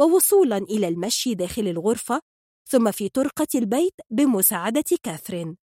ووصولا 0.00 0.56
إلى 0.56 0.88
المشي 0.88 1.34
داخل 1.34 1.68
الغرفة 1.68 2.20
ثم 2.68 2.90
في 2.90 3.08
طرقة 3.08 3.48
البيت 3.54 3.94
بمساعدة 4.10 4.84
كاثرين. 5.02 5.59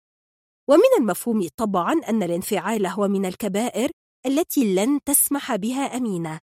ومن 0.69 0.99
المفهوم 0.99 1.47
طبعا 1.55 1.93
أن 2.09 2.23
الانفعال 2.23 2.85
هو 2.85 3.07
من 3.07 3.25
الكبائر 3.25 3.91
التي 4.25 4.75
لن 4.75 4.99
تسمح 5.05 5.55
بها 5.55 5.97
أمينة. 5.97 6.39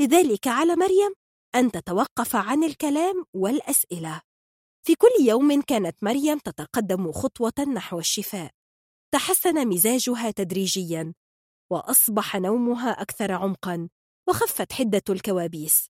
لذلك 0.00 0.48
على 0.48 0.76
مريم 0.76 1.14
أن 1.54 1.70
تتوقف 1.70 2.36
عن 2.36 2.64
الكلام 2.64 3.24
والأسئلة. 3.34 4.20
في 4.86 4.94
كل 4.94 5.26
يوم 5.26 5.62
كانت 5.62 5.96
مريم 6.02 6.38
تتقدم 6.38 7.12
خطوة 7.12 7.64
نحو 7.74 7.98
الشفاء. 7.98 8.50
تحسن 9.14 9.68
مزاجها 9.68 10.30
تدريجيا 10.30 11.14
وأصبح 11.72 12.36
نومها 12.36 12.90
أكثر 12.90 13.32
عمقا 13.32 13.88
وخفت 14.28 14.72
حدة 14.72 15.02
الكوابيس. 15.08 15.86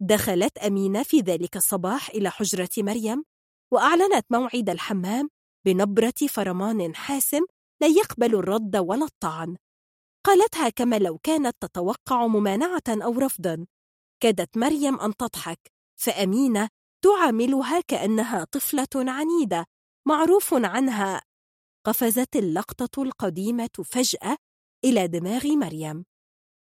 دخلت 0.00 0.58
أمينة 0.58 1.02
في 1.02 1.20
ذلك 1.20 1.56
الصباح 1.56 2.08
إلى 2.10 2.30
حجرة 2.30 2.70
مريم 2.78 3.24
وأعلنت 3.72 4.26
موعد 4.30 4.70
الحمام 4.70 5.30
بنبرة 5.66 6.26
فرمان 6.28 6.94
حاسم 6.94 7.40
لا 7.82 7.88
يقبل 7.88 8.34
الرد 8.34 8.76
ولا 8.76 9.04
الطعن. 9.04 9.56
قالتها 10.26 10.68
كما 10.68 10.98
لو 10.98 11.18
كانت 11.18 11.56
تتوقع 11.60 12.26
ممانعة 12.26 12.82
أو 12.88 13.18
رفضا. 13.18 13.66
كادت 14.22 14.56
مريم 14.56 15.00
أن 15.00 15.16
تضحك. 15.16 15.72
فأمينة 16.00 16.68
تعاملها 17.04 17.80
كأنها 17.80 18.44
طفلة 18.44 18.88
عنيدة 18.94 19.66
معروف 20.08 20.54
عنها. 20.54 21.22
قفزت 21.86 22.36
اللقطة 22.36 23.02
القديمة 23.02 23.70
فجأة 23.84 24.36
إلى 24.84 25.08
دماغ 25.08 25.46
مريم. 25.46 26.04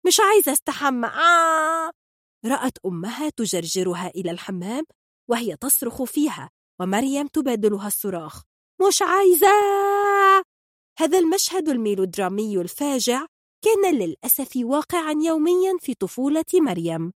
مش 0.06 0.20
عايزة 0.20 0.52
استحمى 0.52 1.06
آه! 1.08 1.92
رأت 2.46 2.78
أمها 2.86 3.28
تجرجرها 3.30 4.08
إلى 4.08 4.30
الحمام 4.30 4.84
وهي 5.30 5.56
تصرخ 5.56 6.02
فيها 6.02 6.50
ومريم 6.80 7.26
تبادلها 7.26 7.86
الصراخ. 7.86 8.42
مش 8.88 9.02
عايزة. 9.02 9.46
هذا 10.98 11.18
المشهد 11.18 11.68
الميلودرامي 11.68 12.60
الفاجع 12.60 13.26
كان 13.64 13.94
للأسف 13.94 14.50
واقعا 14.56 15.14
يوميا 15.26 15.76
في 15.80 15.94
طفولة 15.94 16.44
مريم. 16.54 17.12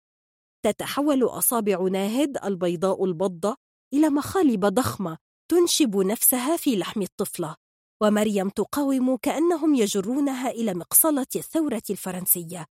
تتحول 0.66 1.24
أصابع 1.24 1.88
ناهد 1.92 2.38
البيضاء 2.46 3.06
البضة 3.06 3.56
إلى 3.94 4.10
مخالب 4.10 4.66
ضخمة 4.66 5.18
تنشب 5.52 5.96
نفسها 5.98 6.58
في 6.58 6.76
لحم 6.76 7.02
الطفلة 7.02 7.56
ومريم 8.04 8.50
تقاوم 8.50 9.16
كأنهم 9.18 9.76
يجرونها 9.76 10.50
إلى 10.50 10.74
مقصلة 10.74 11.28
الثورة 11.36 11.84
الفرنسية. 11.90 12.66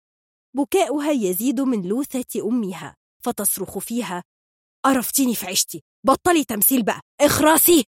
بكاؤها 0.56 1.10
يزيد 1.10 1.60
من 1.60 1.82
لوثة 1.88 2.48
أمها 2.48 2.96
فتصرخ 3.24 3.78
فيها 3.78 4.22
قرفتيني 4.84 5.34
في 5.34 5.46
عشتي 5.46 5.82
بطلي 6.06 6.44
تمثيل 6.44 6.82
بقى 6.82 7.00
اخراسي 7.20 7.84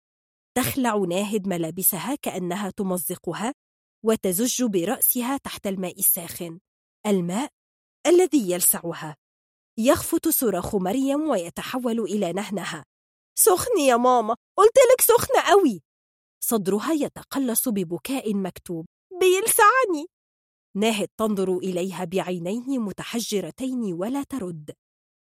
تخلع 0.58 0.96
ناهد 0.96 1.48
ملابسها 1.48 2.16
كأنها 2.16 2.70
تمزقها 2.70 3.54
وتزج 4.06 4.64
برأسها 4.64 5.38
تحت 5.38 5.68
الماء 5.68 6.00
الساخن. 6.00 6.60
الماء 7.08 7.50
الذي 8.08 8.52
يلسعها. 8.52 9.16
يخفت 9.78 10.28
صراخ 10.28 10.76
مريم 10.76 11.30
ويتحول 11.30 12.00
إلى 12.00 12.34
نهنها. 12.34 12.86
سخن 13.36 13.80
يا 13.80 13.96
ماما 13.98 14.36
قلتلك 14.58 15.02
سخنة 15.02 15.42
قوي 15.50 15.82
صدرها 16.44 16.92
يتقلص 16.92 17.70
ببكاء 17.70 18.34
مكتوب. 18.34 18.86
بيلسعني. 19.20 20.08
ناهد 20.76 21.08
تنظر 21.18 21.58
إليها 21.58 22.06
بعينين 22.06 22.80
متحجرتين 22.80 23.94
ولا 23.94 24.24
ترد. 24.24 24.72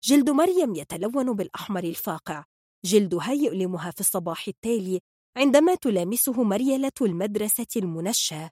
جلد 0.05 0.31
مريم 0.31 0.75
يتلون 0.75 1.33
بالأحمر 1.33 1.85
الفاقع. 1.85 2.45
جلدها 2.85 3.33
يؤلمها 3.33 3.91
في 3.91 4.01
الصباح 4.01 4.49
التالي 4.49 5.01
عندما 5.37 5.75
تلامسه 5.75 6.43
مريلة 6.43 6.93
المدرسة 7.01 7.67
المنشى 7.77 8.49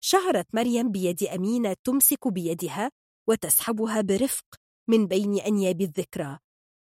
شعرت 0.00 0.46
مريم 0.52 0.90
بيد 0.90 1.22
أمينة 1.22 1.76
تمسك 1.84 2.28
بيدها 2.28 2.90
وتسحبها 3.28 4.00
برفق 4.00 4.44
من 4.88 5.06
بين 5.06 5.40
أنياب 5.40 5.80
الذكرى 5.80 6.38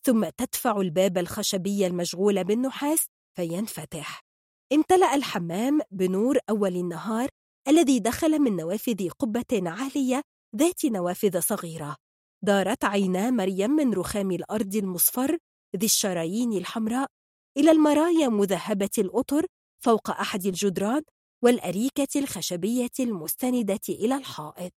ثم 0.06 0.30
تدفع 0.30 0.82
الباب 0.82 1.18
الخشبي 1.18 1.88
المشغول 1.88 2.44
بالنحاس 2.44 3.06
فينفتح. 3.36 4.22
امتلأ 4.74 5.16
الحمام 5.16 5.80
بنور 5.92 6.38
أول 6.50 6.76
النهار 6.76 7.30
الذي 7.68 8.00
دخل 8.00 8.40
من 8.40 8.56
نوافذ 8.56 9.10
قبة 9.10 9.70
عالية 9.70 10.22
ذات 10.56 10.86
نوافذ 10.86 11.40
صغيرة. 11.40 11.96
دارت 12.44 12.86
عينا 12.86 13.30
مريم 13.30 13.72
من 13.72 13.94
رخام 13.94 14.32
الأرض 14.32 14.76
المصفر 14.76 15.38
ذي 15.78 15.86
الشرايين 15.86 16.54
الحمراء 16.54 17.08
إلى 17.58 17.72
المرايا 17.72 18.28
مذهبة 18.28 18.90
الأطر 18.98 19.46
فوق 19.84 20.10
أحد 20.10 20.46
الجدران 20.46 21.01
والأريكة 21.44 22.19
الخشبية 22.19 22.90
المستندة 23.00 23.80
إلى 23.90 24.16
الحائط. 24.16 24.74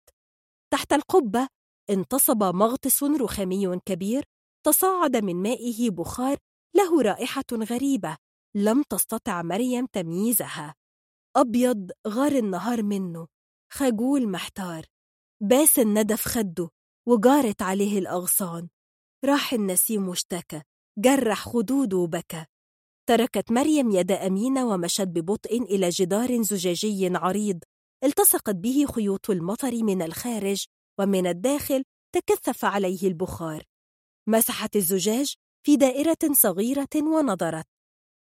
تحت 0.73 0.93
القبة 0.93 1.47
انتصب 1.89 2.43
مغطس 2.43 3.03
رخامي 3.03 3.79
كبير 3.85 4.23
تصاعد 4.65 5.17
من 5.17 5.35
مائه 5.35 5.89
بخار 5.89 6.37
له 6.75 7.01
رائحة 7.01 7.43
غريبة 7.53 8.17
لم 8.55 8.83
تستطع 8.89 9.41
مريم 9.41 9.85
تمييزها. 9.85 10.75
أبيض 11.35 11.91
غار 12.07 12.31
النهار 12.31 12.83
منه 12.83 13.27
خجول 13.73 14.29
محتار. 14.29 14.85
باس 15.41 15.79
الندى 15.79 16.17
في 16.17 16.29
خده 16.29 16.69
وجارت 17.07 17.61
عليه 17.61 17.99
الأغصان. 17.99 18.69
راح 19.25 19.53
النسيم 19.53 20.09
واشتكى 20.09 20.61
جرح 20.97 21.49
خدوده 21.49 21.97
وبكى. 21.97 22.45
تركت 23.05 23.51
مريم 23.51 23.91
يد 23.91 24.11
أمينة 24.11 24.67
ومشت 24.67 25.01
ببطء 25.01 25.61
إلى 25.61 25.89
جدار 25.89 26.41
زجاجي 26.41 27.09
عريض. 27.15 27.59
التصقت 28.03 28.55
به 28.55 28.85
خيوط 28.85 29.29
المطر 29.29 29.83
من 29.83 30.01
الخارج 30.01 30.65
ومن 30.99 31.27
الداخل 31.27 31.83
تكثف 32.15 32.65
عليه 32.65 33.07
البخار. 33.07 33.63
مسحت 34.27 34.75
الزجاج 34.75 35.33
في 35.65 35.77
دائرة 35.77 36.17
صغيرة 36.31 36.95
ونظرت 36.95 37.65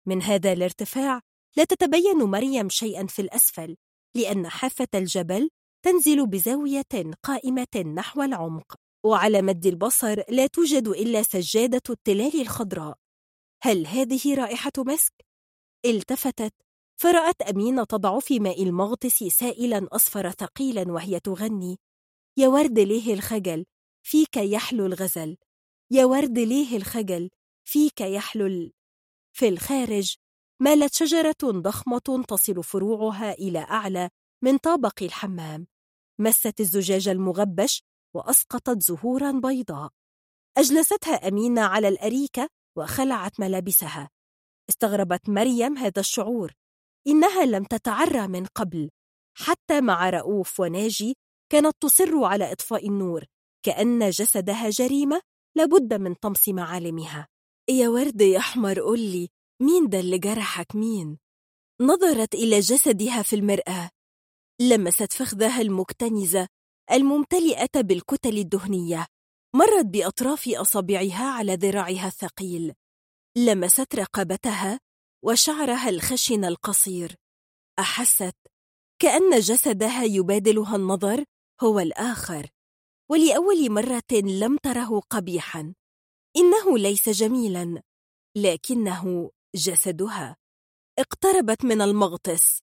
من 0.09 0.23
هذا 0.23 0.53
الارتفاع 0.53 1.21
لا 1.57 1.65
تتبين 1.65 2.17
مريم 2.17 2.69
شيئا 2.69 3.07
في 3.07 3.23
الأسفل 3.23 3.77
لأن 4.17 4.49
حافة 4.49 4.89
الجبل 4.95 5.49
تنزل 5.85 6.27
بزاوية 6.27 7.13
قائمة 7.23 7.95
نحو 7.95 8.23
العمق. 8.23 8.75
وعلى 9.05 9.43
مد 9.43 9.67
البصر 9.67 10.23
لا 10.29 10.47
توجد 10.47 10.89
إلا 10.89 11.23
سجادة 11.23 11.83
التلال 11.91 12.41
الخضراء. 12.41 13.02
هل 13.65 13.87
هذه 13.87 14.35
رائحة 14.35 14.73
مسك؟ 14.79 15.13
التفتت. 15.85 16.55
فرأت 17.01 17.43
أمينة 17.43 17.85
تضع 17.85 18.19
في 18.19 18.41
ماء 18.41 18.63
المغطس 18.63 19.25
سائلا 19.25 19.89
أصفر 19.93 20.31
ثقيلا 20.31 20.93
وهي 20.93 21.21
تغني. 21.21 21.79
يا 22.37 22.49
ورد 22.49 22.79
ليه 22.79 23.15
الخجل؟ 23.15 23.65
فيك 24.03 24.37
يحلو 24.37 24.87
الغزل. 24.87 25.37
يا 25.91 26.05
ورد 26.05 26.39
ليه 26.39 26.77
الخجل؟ 26.77 27.31
فيك 27.65 28.01
يحلو 28.01 28.47
ال... 28.47 28.73
في 29.33 29.49
الخارج 29.49 30.17
مالت 30.61 30.95
شجرة 30.95 31.43
ضخمة 31.45 32.25
تصل 32.29 32.65
فروعها 32.65 33.33
إلى 33.33 33.59
أعلى 33.59 34.11
من 34.45 34.59
طابق 34.59 35.03
الحمام. 35.03 35.67
مست 36.19 36.61
الزجاج 36.61 37.09
المغبش 37.09 37.83
وأسقطت 38.15 38.83
زهورا 38.83 39.33
بيضاء. 39.33 39.91
أجلستها 40.59 41.29
أمينة 41.29 41.61
على 41.63 41.89
الأريكة 41.89 42.49
وخلعت 42.79 43.41
ملابسها. 43.41 44.11
استغربت 44.71 45.29
مريم 45.29 45.79
هذا 45.79 46.01
الشعور 46.01 46.53
إنها 47.07 47.45
لم 47.45 47.65
تتعرى 47.65 48.27
من 48.27 48.47
قبل 48.47 48.91
حتى 49.39 49.81
مع 49.81 50.11
رؤوف 50.11 50.61
وناجي 50.61 51.17
كانت 51.53 51.77
تصر 51.81 52.25
على 52.25 52.53
إطفاء 52.53 52.89
النور 52.89 53.25
كأن 53.63 54.11
جسدها 54.11 54.71
جريمة 54.71 55.21
لابد 55.57 55.95
من 55.95 56.15
طمس 56.15 56.49
معالمها. 56.49 57.29
يا 57.71 57.89
ورد 57.89 58.21
يا 58.21 58.39
أحمر 58.39 58.81
قولي 58.81 59.29
مين 59.63 59.89
ده 59.89 60.01
اللي 60.01 60.19
جرحك؟ 60.19 60.77
مين؟ 60.77 61.19
نظرت 61.81 62.35
إلى 62.35 62.61
جسدها 62.61 63.23
في 63.23 63.37
المرآة. 63.37 63.91
لمست 64.61 65.13
فخذها 65.13 65.61
المكتنزة 65.61 66.49
الممتلئة 66.93 67.81
بالكتل 67.81 68.39
الدهنية. 68.39 69.07
مرت 69.55 69.87
بأطراف 69.87 70.49
أصابعها 70.49 71.25
على 71.25 71.55
ذراعها 71.55 72.07
الثقيل. 72.07 72.75
لمست 73.37 73.95
رقبتها 73.95 74.81
وشعرها 75.25 75.89
الخشن 75.89 76.45
القصير. 76.45 77.17
أحست 77.79 78.37
كأن 78.99 79.41
جسدها 79.41 80.05
يبادلها 80.05 80.77
النظر 80.77 81.25
هو 81.63 81.81
الآخر. 81.81 82.49
ولأول 83.11 83.71
مرة 83.71 84.13
لم 84.13 84.57
تره 84.57 85.01
قبيحا. 85.01 85.75
إنه 86.37 86.79
ليس 86.79 87.09
جميلا 87.09 87.83
لكنه 88.37 89.31
جسدها 89.55 90.37
اقتربت 90.99 91.65
من 91.65 91.81
المغطس 91.81 92.61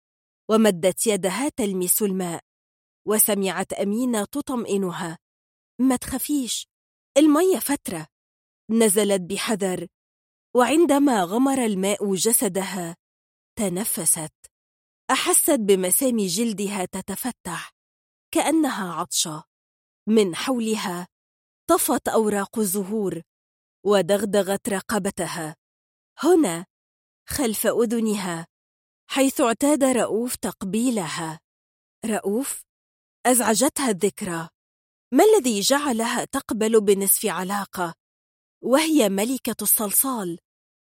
ومدت 0.50 1.08
يدها 1.08 1.50
تلمس 1.50 2.02
الماء. 2.02 2.44
وسمعت 3.08 3.74
أمينة 3.74 4.26
تطمئنها. 4.26 5.18
ما 5.82 5.96
تخافيش 5.96 6.68
المية 7.17 7.60
فترة. 7.60 8.08
نزلت 8.72 9.22
بحذر 9.22 9.88
وعندما 10.56 11.24
غمر 11.24 11.66
الماء 11.66 12.16
جسدها 12.16 12.98
تنفست. 13.60 14.33
أحست 15.12 15.60
بمسام 15.60 16.17
جلدها 16.17 16.85
تتفتح 16.85 17.72
كأنها 18.33 18.94
عطشة. 18.94 19.44
من 20.10 20.35
حولها 20.35 21.08
طفت 21.69 22.08
أوراق 22.08 22.60
الزهور 22.60 23.22
ودغدغت 23.85 24.69
رقبتها. 24.69 25.56
هنا 26.19 26.66
خلف 27.30 27.67
أذنها 27.67 28.48
حيث 29.10 29.42
اعتاد 29.42 29.83
رؤوف 29.83 30.35
تقبيلها. 30.35 31.40
رؤوف 32.06 32.64
أزعجتها 33.26 33.90
الذكرى. 33.90 34.50
ما 35.12 35.24
الذي 35.24 35.60
جعلها 35.60 36.26
تقبل 36.26 36.82
بنصف 36.82 37.26
علاقة؟ 37.26 37.94
وهي 38.64 39.10
ملكة 39.10 39.56
الصلصال 39.62 40.40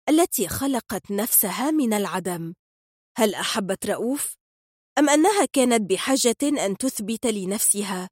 التي 0.08 0.48
خلقت 0.48 1.10
نفسها 1.10 1.70
من 1.70 1.92
العدم. 1.92 2.54
هل 3.16 3.34
أحبت 3.34 3.86
رؤوف؟ 3.86 4.34
أم 4.98 5.08
أنها 5.08 5.44
كانت 5.44 5.90
بحاجة 5.90 6.64
أن 6.66 6.76
تثبت 6.76 7.26
لنفسها؟ 7.26 8.08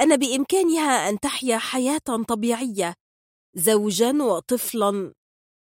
أن 0.00 0.16
بإمكانها 0.16 1.08
أن 1.08 1.20
تحيا 1.20 1.58
حياة 1.58 2.24
طبيعية 2.28 2.94
زوجا 3.54 4.12
وطفلا. 4.22 5.12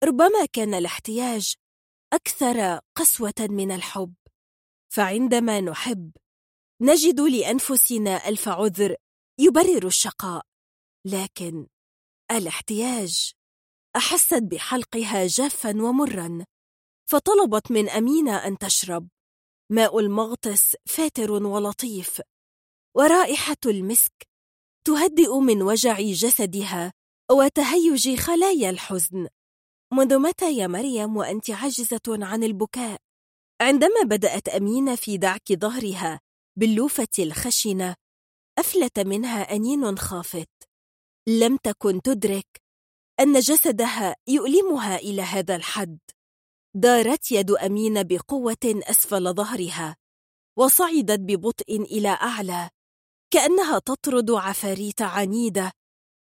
ربما 0.04 0.46
كان 0.54 0.74
الاحتياج 0.74 1.54
أكثر 2.14 2.80
قسوة 2.96 3.34
من 3.40 3.72
الحب. 3.72 4.14
فعندما 4.94 5.62
نحب 5.62 6.12
نجد 6.82 7.20
لأنفسنا 7.20 8.28
ألف 8.28 8.50
عذر 8.50 8.96
يبرر 9.40 9.88
الشقاء 9.88 10.46
لكن 11.06 11.68
الاحتياج 12.32 13.32
أحست 13.96 14.44
بحلقها 14.44 15.28
جافا 15.28 15.70
ومرا 15.70 16.46
فطلبت 17.10 17.72
من 17.72 17.90
أمينة 17.90 18.48
أن 18.48 18.58
تشرب 18.58 19.08
ماء 19.72 20.00
المغطس 20.00 20.76
فاتر 20.86 21.32
ولطيف 21.32 22.22
ورائحة 22.96 23.58
المسك 23.66 24.28
تهدئ 24.88 25.40
من 25.40 25.62
وجع 25.62 26.00
جسدها 26.00 26.94
وتهيج 27.32 28.16
خلايا 28.16 28.70
الحزن 28.70 29.28
منذ 29.94 30.18
متى 30.20 30.58
يا 30.58 30.68
مريم 30.68 31.18
وأنت 31.18 31.52
عاجزة 31.52 32.02
عن 32.08 32.44
البكاء؟ 32.44 33.02
عندما 33.62 34.02
بدأت 34.04 34.50
أمينة 34.50 34.96
في 34.96 35.18
دعك 35.18 35.54
ظهرها 35.54 36.20
باللوفة 36.58 37.08
الخشنة 37.20 37.96
أفلت 38.62 39.00
منها 39.00 39.56
أنين 39.56 39.98
خافت. 39.98 40.50
لم 41.28 41.58
تكن 41.58 42.02
تدرك 42.02 42.62
أن 43.20 43.40
جسدها 43.40 44.16
يؤلمها 44.28 44.98
إلى 44.98 45.22
هذا 45.22 45.56
الحد. 45.56 46.00
دارت 46.76 47.32
يد 47.32 47.52
أمينة 47.52 48.02
بقوة 48.02 48.58
أسفل 48.66 49.34
ظهرها 49.34 49.96
وصعدت 50.58 51.20
ببطء 51.20 51.82
إلى 51.82 52.10
أعلى 52.10 52.70
كأنها 53.34 53.80
تطرد 53.80 54.32
عفاريت 54.32 55.02
عنيدة 55.02 55.72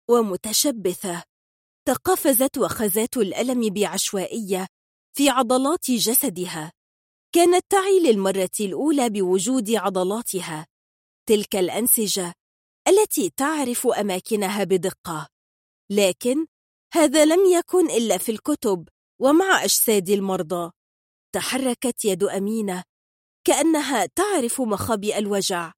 ومتشبثة. 0.10 1.24
تقفزت 1.88 2.58
وخزات 2.58 3.18
الألم 3.18 3.70
بعشوائية 3.70 4.68
في 5.18 5.30
عضلات 5.30 5.92
جسدها. 5.92 6.72
كانت 7.36 7.66
تعي 7.70 8.00
للمرة 8.00 8.58
الأولى 8.60 9.10
بوجود 9.10 9.72
عضلاتها. 9.72 10.68
تلك 11.26 11.56
الأنسجة 11.56 12.34
التي 12.88 13.30
تعرف 13.30 13.88
أماكنها 13.88 14.64
بدقة. 14.64 15.28
لكن 15.92 16.46
هذا 16.94 17.26
لم 17.26 17.46
يكن 17.46 17.90
إلا 17.90 18.18
في 18.18 18.32
الكتب 18.32 18.90
ومع 19.22 19.64
أجساد 19.64 20.10
المرضى. 20.10 20.72
تحركت 21.36 22.06
يد 22.06 22.24
أمينة 22.24 22.84
كأنها 23.48 24.06
تعرف 24.06 24.62
مخابئ 24.62 25.18
الوجع. 25.18 25.72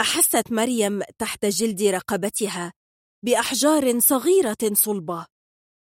أحست 0.00 0.52
مريم 0.52 1.02
تحت 1.18 1.46
جلد 1.46 1.82
رقبتها 1.82 2.72
بأحجار 3.24 4.00
صغيرة 4.00 4.72
صلبة. 4.72 5.26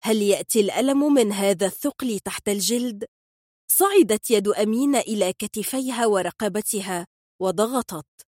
هل 0.02 0.22
يأتي 0.22 0.60
الألم 0.60 1.14
من 1.14 1.32
هذا 1.32 1.66
الثقل 1.66 2.18
تحت 2.18 2.48
الجلد؟ 2.48 3.04
صعدت 3.70 4.30
يد 4.30 4.48
أمينة 4.48 4.98
إلى 4.98 5.32
كتفيها 5.32 6.06
ورقبتها 6.06 7.06
وضغطت. 7.40 8.29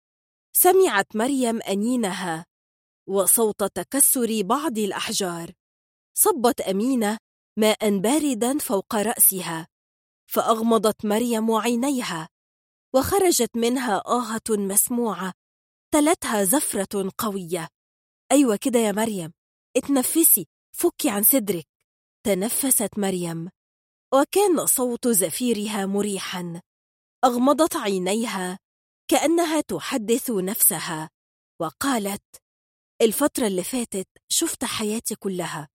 سمعت 0.53 1.15
مريم 1.15 1.61
أنينها 1.61 2.45
وصوت 3.07 3.63
تكسر 3.63 4.41
بعض 4.41 4.77
الأحجار. 4.77 5.53
صبت 6.13 6.61
أمينة 6.61 7.17
ماء 7.57 7.99
باردا 7.99 8.57
فوق 8.57 8.95
رأسها 8.95 9.67
فأغمضت 10.27 11.05
مريم 11.05 11.51
عينيها 11.51 12.29
وخرجت 12.95 13.49
منها 13.55 14.03
آهة 14.07 14.41
مسموعة 14.49 15.33
تلتها 15.93 16.43
زفرة 16.43 17.11
قوية. 17.17 17.67
أيوة 18.31 18.55
كده 18.55 18.79
يا 18.79 18.91
مريم 18.91 19.33
اتنفسي 19.77 20.47
فكي 20.71 21.09
عن 21.09 21.23
صدرك. 21.23 21.67
تنفست 22.25 22.89
مريم 22.97 23.49
وكان 24.13 24.65
صوت 24.65 25.07
زفيرها 25.07 25.85
مريحا. 25.85 26.61
أغمضت 27.25 27.75
عينيها 27.75 28.59
كأنها 29.09 29.61
تحدث 29.61 30.29
نفسها. 30.31 31.09
وقالت 31.61 32.23
الفترة 33.01 33.47
اللي 33.47 33.63
فاتت 33.63 34.07
شفت 34.31 34.65
حياتي 34.65 35.15
كلها. 35.15 35.69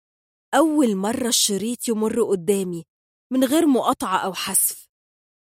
أول 0.55 0.97
مرة 0.97 1.29
الشريط 1.29 1.89
يمر 1.89 2.23
قدامي 2.23 2.85
من 3.33 3.45
غير 3.45 3.67
مقاطعة 3.67 4.19
أو 4.19 4.35
حذف. 4.35 4.89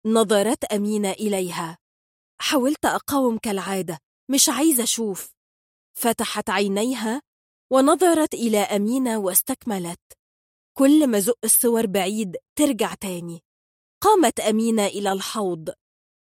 نظرت 0.07 0.65
أمينة 0.65 1.11
إليها. 1.11 1.79
حاولت 2.41 2.85
أقاوم 2.85 3.39
كالعادة 3.39 3.99
مش 4.31 4.49
عايزة 4.49 4.83
أشوف. 4.83 5.33
فتحت 5.99 6.51
عينيها 6.51 7.23
ونظرت 7.73 8.35
إلى 8.35 8.59
أمينة 8.59 9.19
واستكملت. 9.19 10.01
كل 10.79 11.07
ما 11.07 11.21
زق 11.21 11.39
الصور 11.45 11.87
بعيد 11.87 12.37
ترجع 12.59 12.95
تاني. 12.95 13.43
قامت 14.01 14.41
أمينة 14.41 14.87
إلى 14.87 15.13
الحوض. 15.13 15.71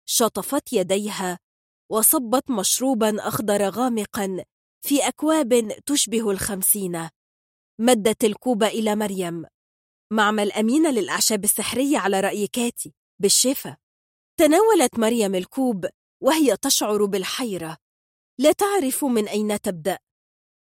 شطفت 0.05 0.73
يديها 0.73 1.39
وصبت 1.89 2.51
مشروبا 2.51 3.27
أخضر 3.27 3.69
غامقا 3.69 4.43
في 4.81 5.07
أكواب 5.07 5.79
تشبه 5.85 6.31
الخمسين. 6.31 7.09
مدت 7.79 8.23
الكوب 8.23 8.63
إلى 8.63 8.95
مريم. 8.95 9.45
معمل 10.11 10.51
أمينة 10.51 10.91
للأعشاب 10.91 11.43
السحرية 11.43 11.97
على 11.97 12.19
رأي 12.19 12.47
كاتي 12.47 12.93
بالشفا. 13.19 13.77
تناولت 14.39 14.99
مريم 14.99 15.35
الكوب 15.35 15.85
وهي 16.21 16.57
تشعر 16.57 17.05
بالحيرة. 17.05 17.77
لا 18.39 18.51
تعرف 18.51 19.05
من 19.05 19.27
أين 19.27 19.61
تبدأ. 19.61 19.99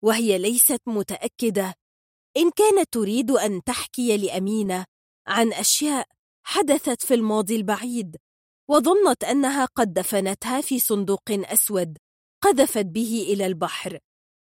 وهي 0.02 0.38
ليست 0.38 0.80
متأكدة. 0.86 1.74
إن 2.36 2.50
كانت 2.50 2.92
تريد 2.92 3.30
أن 3.30 3.64
تحكي 3.64 4.16
لأمينة 4.16 4.84
عن 5.26 5.52
أشياء 5.52 6.08
حدثت 6.42 7.02
في 7.02 7.14
الماضي 7.14 7.56
البعيد 7.56 8.16
وظنت 8.70 9.24
أنها 9.24 9.64
قد 9.64 9.92
دفنتها 9.92 10.60
في 10.60 10.78
صندوق 10.78 11.30
أسود 11.30 11.98
قذفت 12.42 12.86
به 12.86 13.26
إلى 13.28 13.46
البحر. 13.46 13.98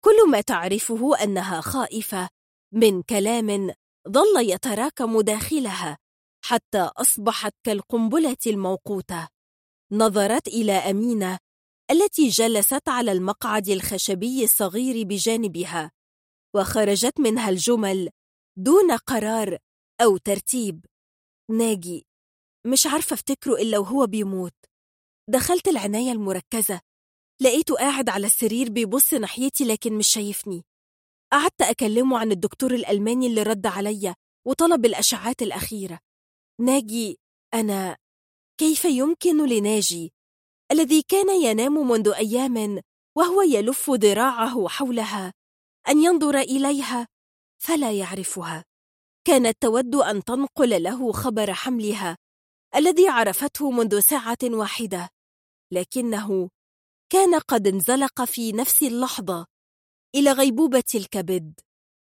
كل 0.05 0.31
ما 0.31 0.41
تعرفه 0.41 1.23
أنها 1.23 1.61
خائفة 1.61 2.29
من 2.73 3.03
كلام 3.03 3.71
ظل 4.09 4.51
يتراكم 4.51 5.21
داخلها 5.21 5.99
حتى 6.45 6.79
أصبحت 6.79 7.53
كالقنبلة 7.67 8.37
الموقوتة. 8.47 9.29
نظرت 9.93 10.49
إلى 10.49 10.73
أمينة 10.73 11.39
التي 11.91 12.29
جلست 12.29 12.89
على 12.89 13.13
المقعد 13.13 13.69
الخشبي 13.69 14.45
الصغير 14.45 15.07
بجانبها 15.07 15.91
وخرجت 16.55 17.21
منها 17.21 17.49
الجمل 17.49 18.11
دون 18.59 18.93
قرار 18.93 19.59
أو 20.01 20.17
ترتيب. 20.17 20.87
ناجي. 21.51 22.12
مش 22.67 22.87
عارفة 22.87 23.15
أفتكره 23.15 23.55
إلا 23.55 23.79
وهو 23.79 24.07
بيموت. 24.07 24.55
دخلت 25.31 25.69
العناية 25.69 26.13
المركزة. 26.13 26.81
لقيته 27.41 27.75
قاعد 27.75 28.09
على 28.09 28.27
السرير 28.27 28.71
بيبص 28.71 29.15
ناحيتي 29.15 29.65
لكن 29.65 29.93
مش 29.99 30.09
شايفني. 30.09 30.65
قعدت 31.33 31.63
أكلمه 31.63 32.19
عن 32.19 32.33
الدكتور 32.33 32.75
الألماني 32.75 33.27
اللي 33.27 33.43
رد 33.43 33.67
عليا 33.67 34.15
وطلب 34.47 34.85
الأشعات 34.85 35.43
الأخيرة. 35.43 35.99
ناجي 36.61 37.19
أنا 37.55 37.97
كيف 38.59 38.85
يمكن 38.85 39.47
لناجي؟ 39.47 40.13
الذي 40.73 41.03
كان 41.03 41.43
ينام 41.43 41.89
منذ 41.89 42.09
أيام 42.09 42.81
وهو 43.17 43.43
يلف 43.43 43.91
ذراعه 43.91 44.69
حولها 44.69 45.33
أن 45.89 46.03
ينظر 46.03 46.39
إليها 46.39 47.09
فلا 47.63 47.93
يعرفها. 47.93 48.65
كانت 49.27 49.63
تود 49.63 49.95
أن 49.95 50.25
تنقل 50.25 50.83
له 50.83 51.13
خبر 51.13 51.53
حملها. 51.53 52.17
الذي 52.77 53.09
عرفته 53.09 53.71
منذ 53.71 54.01
ساعة 54.01 54.39
واحدة 54.45 55.11
لكنه 55.73 56.51
كان 57.13 57.35
قد 57.35 57.67
انزلق 57.67 58.25
في 58.25 58.53
نفس 58.53 58.83
اللحظة 58.83 59.47
إلى 60.15 60.33
غيبوبة 60.33 60.85
الكبد. 60.95 61.61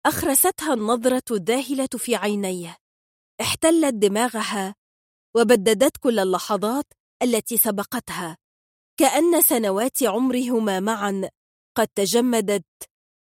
أخرستها 0.06 0.74
النظرة 0.74 1.24
الذاهلة 1.32 1.90
في 1.98 2.16
عينيه 2.16 2.78
احتلت 3.42 3.94
دماغها 3.94 4.76
وبددت 5.36 5.98
كل 5.98 6.20
اللحظات 6.20 6.86
التي 7.24 7.58
سبقتها. 7.58 8.38
كأن 8.98 9.42
سنوات 9.42 10.04
عمرهما 10.04 10.80
معا 10.80 11.30
قد 11.78 11.88
تجمدت 11.88 12.66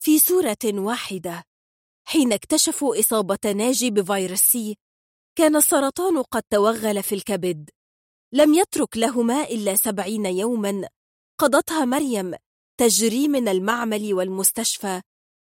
في 0.04 0.20
صورة 0.20 0.58
واحدة. 0.66 1.44
حين 2.08 2.34
اكتشفوا 2.34 3.00
إصابة 3.00 3.52
ناجي 3.56 3.92
بفيروس 3.92 4.40
سي 4.40 4.78
كان 5.36 5.56
السرطان 5.56 6.22
قد 6.22 6.44
توغل 6.50 7.04
في 7.04 7.16
الكبد. 7.16 7.70
لم 8.34 8.54
يترك 8.54 8.98
لهما 8.98 9.44
إلا 9.44 9.76
سبعين 9.76 10.26
يوما. 10.26 10.90
قضتها 11.38 11.86
مريم 11.86 12.36
تجري 12.78 13.28
من 13.28 13.48
المعمل 13.48 14.14
والمستشفى 14.14 15.02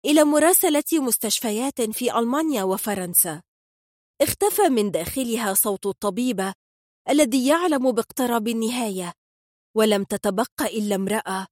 إلى 0.04 0.24
مراسلة 0.24 0.84
مستشفيات 0.92 1.82
في 1.82 2.18
ألمانيا 2.18 2.62
وفرنسا. 2.62 3.42
اختفى 4.20 4.68
من 4.68 4.90
داخلها 4.90 5.54
صوت 5.54 5.86
الطبيبة 5.86 6.54
الذي 7.08 7.46
يعلم 7.46 7.92
باقتراب 7.92 8.48
النهاية. 8.48 9.12
ولم 9.76 10.04
تتبق 10.04 10.62
إلا 10.62 10.94
امرأة 10.94 11.46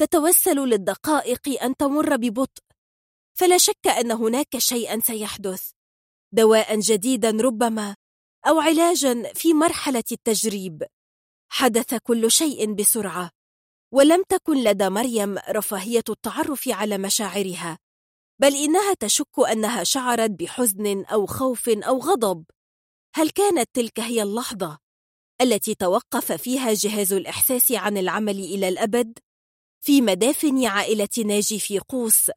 تتوسل 0.00 0.56
للدقائق 0.56 1.62
أن 1.62 1.76
تمر 1.76 2.16
ببطء. 2.16 2.62
فلا 3.38 3.58
شك 3.58 3.86
أن 3.86 4.12
هناك 4.12 4.58
شيئا 4.58 5.00
سيحدث. 5.00 5.70
دواء 6.32 6.80
جديدا 6.80 7.30
ربما 7.30 7.96
أو 8.46 8.60
علاجا 8.60 9.32
في 9.32 9.54
مرحلة 9.54 10.04
التجريب. 10.12 10.82
حدث 11.52 11.94
كل 11.94 12.30
شيء 12.30 12.74
بسرعة 12.74 13.30
ولم 13.92 14.22
تكن 14.28 14.64
لدى 14.64 14.88
مريم 14.88 15.38
رفاهية 15.48 16.04
التعرف 16.08 16.68
على 16.68 16.98
مشاعرها 16.98 17.78
بل 18.40 18.56
إنها 18.56 18.94
تشك 18.94 19.38
أنها 19.52 19.84
شعرت 19.84 20.30
بحزن 20.30 21.04
أو 21.04 21.26
خوف 21.26 21.68
أو 21.68 21.98
غضب. 21.98 22.44
هل 23.14 23.30
كانت 23.30 23.70
تلك 23.72 24.00
هي 24.00 24.22
اللحظة 24.22 24.78
التي 25.40 25.74
توقف 25.74 26.32
فيها 26.32 26.72
جهاز 26.72 27.12
الإحساس 27.12 27.72
عن 27.72 27.98
العمل 27.98 28.38
إلى 28.38 28.68
الأبد؟ 28.68 29.18
في 29.84 30.00
مدافن 30.00 30.64
عائلة 30.64 31.08
ناجي 31.24 31.60
في 31.60 31.78
قوس 31.78 32.30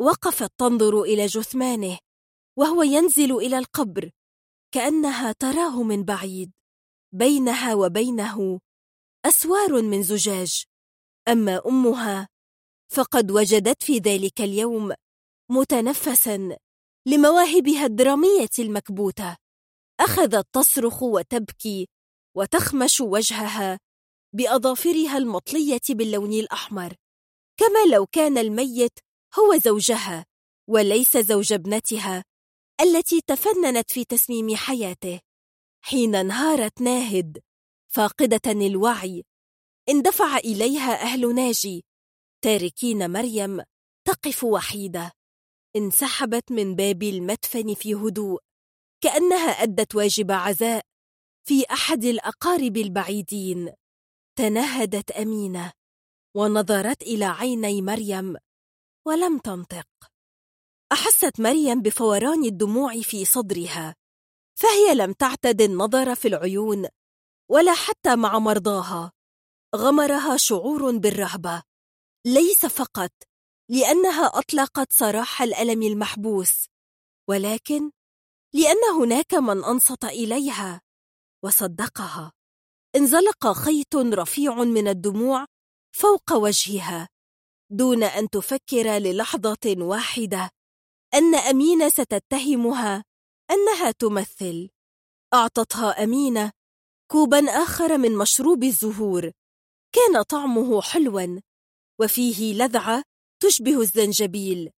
وقفت 0.00 0.52
تنظر 0.58 1.02
إلى 1.02 1.26
جثمانه. 1.26 1.98
وهو 2.58 2.82
ينزل 2.82 3.36
إلى 3.36 3.58
القبر 3.58 4.10
كأنها 4.74 5.32
تراه 5.32 5.82
من 5.82 6.04
بعيد 6.04 6.52
بينها 7.12 7.74
وبينه 7.74 8.60
أسوار 9.26 9.82
من 9.82 10.02
زجاج. 10.02 10.64
أما 11.28 11.62
أمها 11.66 12.28
فقد 12.92 13.30
وجدت 13.30 13.82
في 13.82 13.98
ذلك 13.98 14.40
اليوم 14.40 14.92
متنفسا 15.50 16.56
لمواهبها 17.06 17.86
الدرامية 17.86 18.48
المكبوتة. 18.58 19.36
أخذت 20.00 20.46
تصرخ 20.52 21.02
وتبكي 21.02 21.88
وتخمش 22.36 23.00
وجهها 23.00 23.78
بأظافرها 24.32 25.18
المطلية 25.18 25.80
باللون 25.90 26.32
الأحمر. 26.32 26.94
كما 27.56 27.94
لو 27.94 28.06
كان 28.06 28.38
الميت 28.38 28.98
هو 29.38 29.56
زوجها 29.58 30.26
وليس 30.68 31.16
زوج 31.16 31.52
ابنتها 31.52 32.24
التي 32.80 33.20
تفننت 33.26 33.92
في 33.92 34.04
تسميم 34.04 34.56
حياته. 34.56 35.20
حين 35.84 36.14
انهارت 36.14 36.80
ناهد 36.80 37.42
فاقدة 37.88 38.66
الوعي 38.66 39.24
اندفع 39.88 40.36
إليها 40.36 41.02
أهل 41.02 41.34
ناجي. 41.34 41.84
تاركين 42.42 43.10
مريم 43.10 43.62
تقف 44.04 44.44
وحيدة. 44.44 45.12
انسحبت 45.76 46.52
من 46.52 46.74
باب 46.74 47.02
المدفن 47.02 47.74
في 47.74 47.94
هدوء. 47.94 48.40
كأنها 49.00 49.50
أدت 49.50 49.94
واجب 49.94 50.30
عزاء 50.30 50.84
في 51.48 51.64
أحد 51.70 52.04
الأقارب 52.04 52.76
البعيدين. 52.76 53.72
تنهدت 54.38 55.10
أمينة 55.10 55.72
ونظرت 56.36 57.02
إلى 57.02 57.24
عيني 57.24 57.82
مريم 57.82 58.36
ولم 59.06 59.38
تنطق. 59.38 59.86
أحست 60.92 61.40
مريم 61.40 61.82
بفوران 61.82 62.44
الدموع 62.44 63.00
في 63.00 63.24
صدرها 63.24 63.94
فهي 64.58 64.94
لم 64.94 65.12
تعتد 65.12 65.62
النظر 65.62 66.14
في 66.14 66.28
العيون 66.28 66.88
ولا 67.50 67.74
حتى 67.74 68.16
مع 68.16 68.38
مرضاها. 68.38 69.12
غمرها 69.76 70.36
شعور 70.36 70.98
بالرهبة. 70.98 71.62
ليس 72.26 72.66
فقط 72.66 73.10
لأنها 73.70 74.26
أطلقت 74.26 74.92
صراح 74.92 75.42
الألم 75.42 75.82
المحبوس 75.82 76.66
ولكن 77.28 77.90
لأن 78.54 78.84
هناك 79.00 79.34
من 79.34 79.64
أنصت 79.64 80.04
إليها 80.04 80.80
وصدقها. 81.44 82.32
انزلق 82.96 83.52
خيط 83.52 83.96
رفيع 83.96 84.54
من 84.54 84.88
الدموع 84.88 85.46
فوق 85.96 86.32
وجهها 86.32 87.08
دون 87.70 88.02
أن 88.02 88.30
تفكر 88.30 88.98
للحظة 88.98 89.76
واحدة. 89.78 90.55
أن 91.14 91.34
أمينة 91.34 91.88
ستتهمها 91.88 93.04
أنها 93.50 93.90
تمثل. 93.90 94.70
أعطتها 95.34 96.04
أمينة 96.04 96.52
كوبا 97.10 97.50
آخر 97.50 97.98
من 97.98 98.16
مشروب 98.16 98.64
الزهور. 98.64 99.32
كان 99.92 100.22
طعمه 100.22 100.82
حلوا 100.82 101.40
وفيه 102.00 102.54
لذعة 102.54 103.02
تشبه 103.42 103.80
الزنجبيل. 103.80 104.70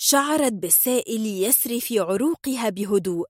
شعرت 0.00 0.52
بالسائل 0.52 1.26
يسري 1.26 1.80
في 1.80 1.98
عروقها 1.98 2.68
بهدوء. 2.68 3.26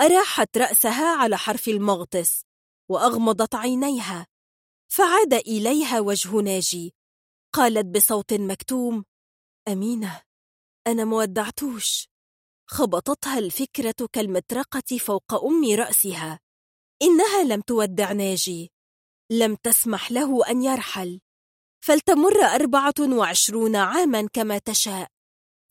أراحت 0.00 0.58
رأسها 0.58 1.16
على 1.16 1.38
حرف 1.38 1.68
المغطس 1.68 2.42
وأغمضت 2.90 3.54
عينيها. 3.54 4.26
فعاد 4.92 5.34
إليها 5.34 6.00
وجه 6.00 6.30
ناجي. 6.36 6.94
قالت 7.54 7.86
بصوت 7.86 8.34
مكتوم 8.34 9.04
أمينة. 9.68 10.22
أنا 10.86 11.04
مودعتوش 11.04 12.08
خبطتها 12.70 13.38
الفكرة 13.38 14.08
كالمطرقة 14.12 14.98
فوق 14.98 15.44
أم 15.44 15.74
رأسها. 15.74 16.40
إنها 17.02 17.42
لم 17.44 17.60
تودع 17.60 18.12
ناجي. 18.12 18.72
لم 19.30 19.54
تسمح 19.54 20.12
له 20.12 20.50
أن 20.50 20.62
يرحل. 20.62 21.20
فلتمر 21.84 22.44
أربعة 22.44 22.94
وعشرون 23.00 23.76
عاما 23.76 24.28
كما 24.32 24.58
تشاء. 24.58 25.08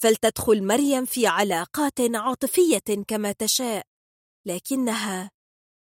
فلتدخل 0.02 0.64
مريم 0.64 1.06
في 1.06 1.28
علاقات 1.28 2.00
عاطفية 2.16 3.04
كما 3.08 3.32
تشاء. 3.32 3.86
لكنها 4.46 5.32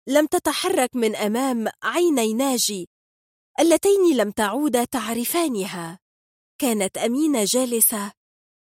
لم 0.08 0.26
تتحرك 0.26 0.96
من 0.96 1.16
أمام 1.16 1.68
عيني 1.82 2.34
ناجي. 2.34 2.88
اللتين 3.60 4.16
لم 4.16 4.30
تعودا 4.30 4.84
تعرفانها. 4.84 5.98
كانت 6.60 6.98
أمينة 6.98 7.44
جالسة 7.44 8.12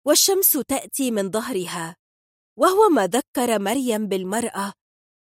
والشمس 0.06 0.52
تأتي 0.52 1.10
من 1.10 1.30
ظهرها 1.30 1.96
وهو 2.58 2.88
ما 2.88 3.06
ذكر 3.06 3.58
مريم 3.58 4.08
بالمرأة 4.08 4.72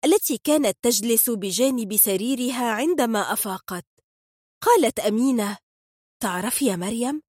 التي 0.06 0.38
كانت 0.38 0.78
تجلس 0.82 1.30
بجانب 1.30 1.96
سريرها 1.96 2.72
عندما 2.72 3.34
أفاقت. 3.34 3.86
قالت 4.64 5.00
أمينة 5.00 5.58
تعرفي 6.22 6.66
يا 6.66 6.76
مريم 6.76 7.22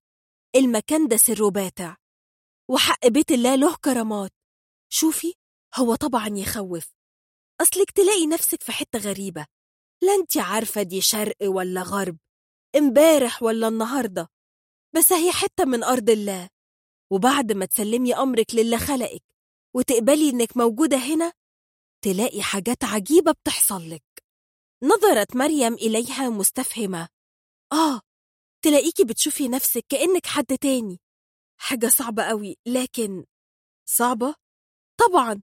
المكان 0.55 1.07
ده 1.07 1.17
سره 1.17 1.49
باتع 1.49 1.95
وحق 2.69 3.07
بيت 3.07 3.31
الله 3.31 3.55
له 3.55 3.75
كرامات. 3.75 4.31
شوفي 4.89 5.33
هو 5.75 5.95
طبعا 5.95 6.27
يخوف. 6.27 6.93
أصلك 7.61 7.91
تلاقي 7.91 8.27
نفسك 8.27 8.63
في 8.63 8.71
حتة 8.71 8.99
غريبة. 8.99 9.45
لا 10.03 10.13
أنت 10.15 10.37
عارفة 10.37 10.83
دي 10.83 11.01
شرق 11.01 11.37
ولا 11.43 11.81
غرب 11.81 12.17
امبارح 12.75 13.43
ولا 13.43 13.67
النهاردة 13.67 14.27
بس 14.95 15.13
هي 15.13 15.31
حتة 15.31 15.65
من 15.65 15.83
أرض 15.83 16.09
الله. 16.09 16.54
وبعد 17.11 17.51
ما 17.51 17.65
تسلمي 17.65 18.15
أمرك 18.15 18.55
للي 18.55 18.77
خلقك 18.77 19.23
وتقبلي 19.75 20.29
إنك 20.29 20.57
موجودة 20.57 20.97
هنا 20.97 21.33
تلاقي 22.01 22.41
حاجات 22.41 22.83
عجيبة 22.83 23.31
بتحصل 23.31 23.89
لك. 23.89 24.03
نظرت 24.83 25.35
مريم 25.35 25.73
إليها 25.73 26.29
مستفهمة. 26.29 27.07
آه 27.73 28.01
تلاقيكي 28.61 29.03
بتشوفي 29.03 29.47
نفسك 29.47 29.85
كأنك 29.89 30.25
حد 30.25 30.45
تاني. 30.45 30.99
حاجة 31.59 31.87
صعبة 31.87 32.23
قوي 32.23 32.57
لكن 32.65 33.25
صعبة؟ 33.89 34.35
طبعا 34.97 35.41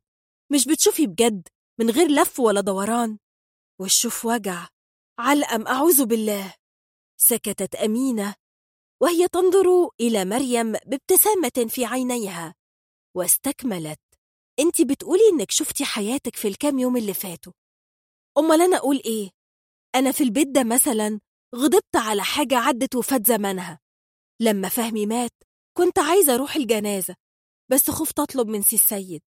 مش 0.53 0.67
بتشوفي 0.69 1.07
بجد 1.07 1.49
من 1.81 1.91
غير 1.91 2.09
لف 2.09 2.41
ولا 2.41 2.61
دوران. 2.61 3.19
والشوف 3.81 4.25
وجع 4.25 4.69
علقم 5.19 5.67
أعوذ 5.67 6.05
بالله. 6.05 6.55
سكتت 7.17 7.75
أمينة. 7.75 8.35
وهي 9.03 9.29
تنظر 9.29 9.89
إلى 10.01 10.25
مريم 10.25 10.73
بابتسامة 10.73 11.69
في 11.69 11.85
عينيها. 11.85 12.55
واستكملت. 13.17 14.01
أنت 14.59 14.83
بتقولي 14.83 15.23
إنك 15.33 15.51
شفتي 15.51 15.85
حياتك 15.85 16.37
في 16.37 16.49
الكام 16.49 16.79
يوم 16.79 16.97
اللي 16.97 17.15
فاتوا. 17.15 17.53
أمال 18.39 18.61
أنا 18.61 18.77
أقول 18.77 19.03
إيه؟ 19.05 19.31
أنا 19.95 20.13
في 20.13 20.25
البيت 20.25 20.49
ده 20.49 20.65
مثلا 20.65 21.21
غضبت 21.55 21.97
على 21.97 22.23
حاجة 22.25 22.59
عدت 22.59 22.95
وفات 22.95 23.27
زمانها. 23.27 23.81
لما 24.41 24.69
فهمي 24.69 25.07
مات 25.07 25.33
كنت 25.77 25.99
عايزة 25.99 26.35
أروح 26.35 26.57
الجنازة 26.57 27.15
بس 27.71 27.91
خفت 27.91 28.21
أطلب 28.21 28.49
من 28.49 28.63
سي 28.63 28.77
السيد. 28.77 29.23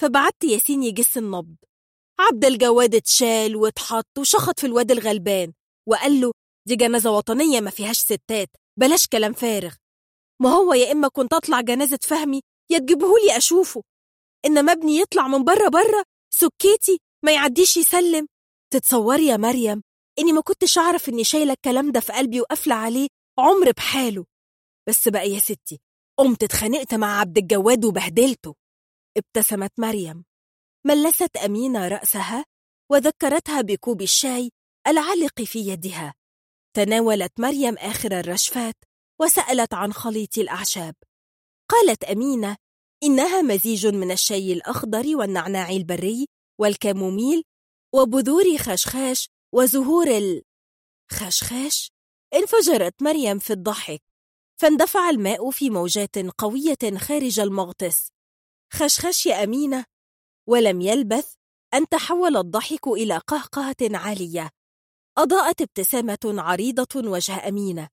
فبعت 0.00 0.44
ياسين 0.44 0.82
يجس 0.82 1.18
النبض. 1.18 1.56
عبد 2.20 2.44
الجواد 2.44 2.94
اتشال 2.94 3.56
واتحط 3.56 4.18
وشخط 4.18 4.60
في 4.60 4.66
الواد 4.66 4.90
الغلبان 4.90 5.52
وقال 5.88 6.20
له 6.20 6.32
دي 6.68 6.76
جنازة 6.76 7.10
وطنية 7.10 7.60
ما 7.60 7.70
فيهاش 7.70 7.98
ستات. 7.98 8.48
بلاش 8.78 9.06
كلام 9.06 9.32
فارغ. 9.32 9.74
ما 10.42 10.50
هو 10.50 10.72
يا 10.74 10.92
إما 10.92 11.08
كنت 11.08 11.32
أطلع 11.32 11.60
جنازة 11.60 11.98
فهمي 12.02 12.40
يا 12.70 12.78
تجيبهولي 12.78 13.36
أشوفه. 13.36 13.82
إنما 14.46 14.72
ابني 14.72 14.96
يطلع 14.96 15.28
من 15.28 15.44
بره 15.44 15.68
بره 15.68 16.04
سكيتي 16.34 16.98
ما 17.24 17.32
يعديش 17.32 17.76
يسلم. 17.76 18.26
تتصوري 18.72 19.26
يا 19.26 19.36
مريم 19.36 19.82
إني 20.18 20.32
ما 20.32 20.40
كنتش 20.40 20.78
أعرف 20.78 21.08
إني 21.08 21.24
شايلة 21.24 21.52
الكلام 21.52 21.92
ده 21.92 22.00
في 22.00 22.12
قلبي 22.12 22.40
وقافلة 22.40 22.74
عليه 22.74 23.08
عمر 23.38 23.70
بحاله. 23.70 24.24
بس 24.88 25.08
بقى 25.08 25.30
يا 25.30 25.38
ستي 25.38 25.80
قمت 26.18 26.42
اتخانقت 26.42 26.94
مع 26.94 27.20
عبد 27.20 27.38
الجواد 27.38 27.84
وبهدلته. 27.84 28.54
ابتسمت 29.16 29.72
مريم. 29.78 30.24
ملست 30.86 31.36
أمينة 31.36 31.88
رأسها 31.88 32.44
وذكرتها 32.90 33.60
بكوب 33.60 34.02
الشاي 34.02 34.50
العالق 34.86 35.42
في 35.42 35.58
يدها. 35.58 36.14
تناولت 36.74 37.40
مريم 37.40 37.78
آخر 37.78 38.20
الرشفات 38.20 38.76
وسألت 39.20 39.74
عن 39.74 39.92
خليط 39.92 40.38
الأعشاب. 40.38 40.94
قالت 41.68 42.04
أمينة 42.04 42.56
إنها 43.02 43.42
مزيج 43.42 43.86
من 43.86 44.10
الشاي 44.10 44.52
الأخضر 44.52 45.16
والنعناع 45.16 45.70
البري 45.70 46.26
والكاموميل 46.60 47.42
وبذور 47.94 48.58
خشخاش 48.58 49.28
وزهور 49.54 50.06
ال 50.06 50.42
خشخاش؟ 51.10 51.92
انفجرت 52.34 53.02
مريم 53.02 53.38
في 53.38 53.52
الضحك. 53.52 54.02
فاندفع 54.60 55.10
الماء 55.10 55.50
في 55.50 55.70
موجات 55.70 56.18
قوية 56.18 56.98
خارج 56.98 57.40
المغطس. 57.40 58.08
خشخش 58.72 59.26
يا 59.26 59.44
أمينة. 59.44 59.84
ولم 60.48 60.80
يلبث 60.80 61.34
أن 61.74 61.88
تحول 61.88 62.36
الضحك 62.36 62.88
إلى 62.88 63.18
قهقهة 63.18 63.76
عالية. 63.82 64.50
أضاءت 65.18 65.62
ابتسامة 65.62 66.18
عريضة 66.24 67.08
وجه 67.10 67.48
أمينة. 67.48 67.88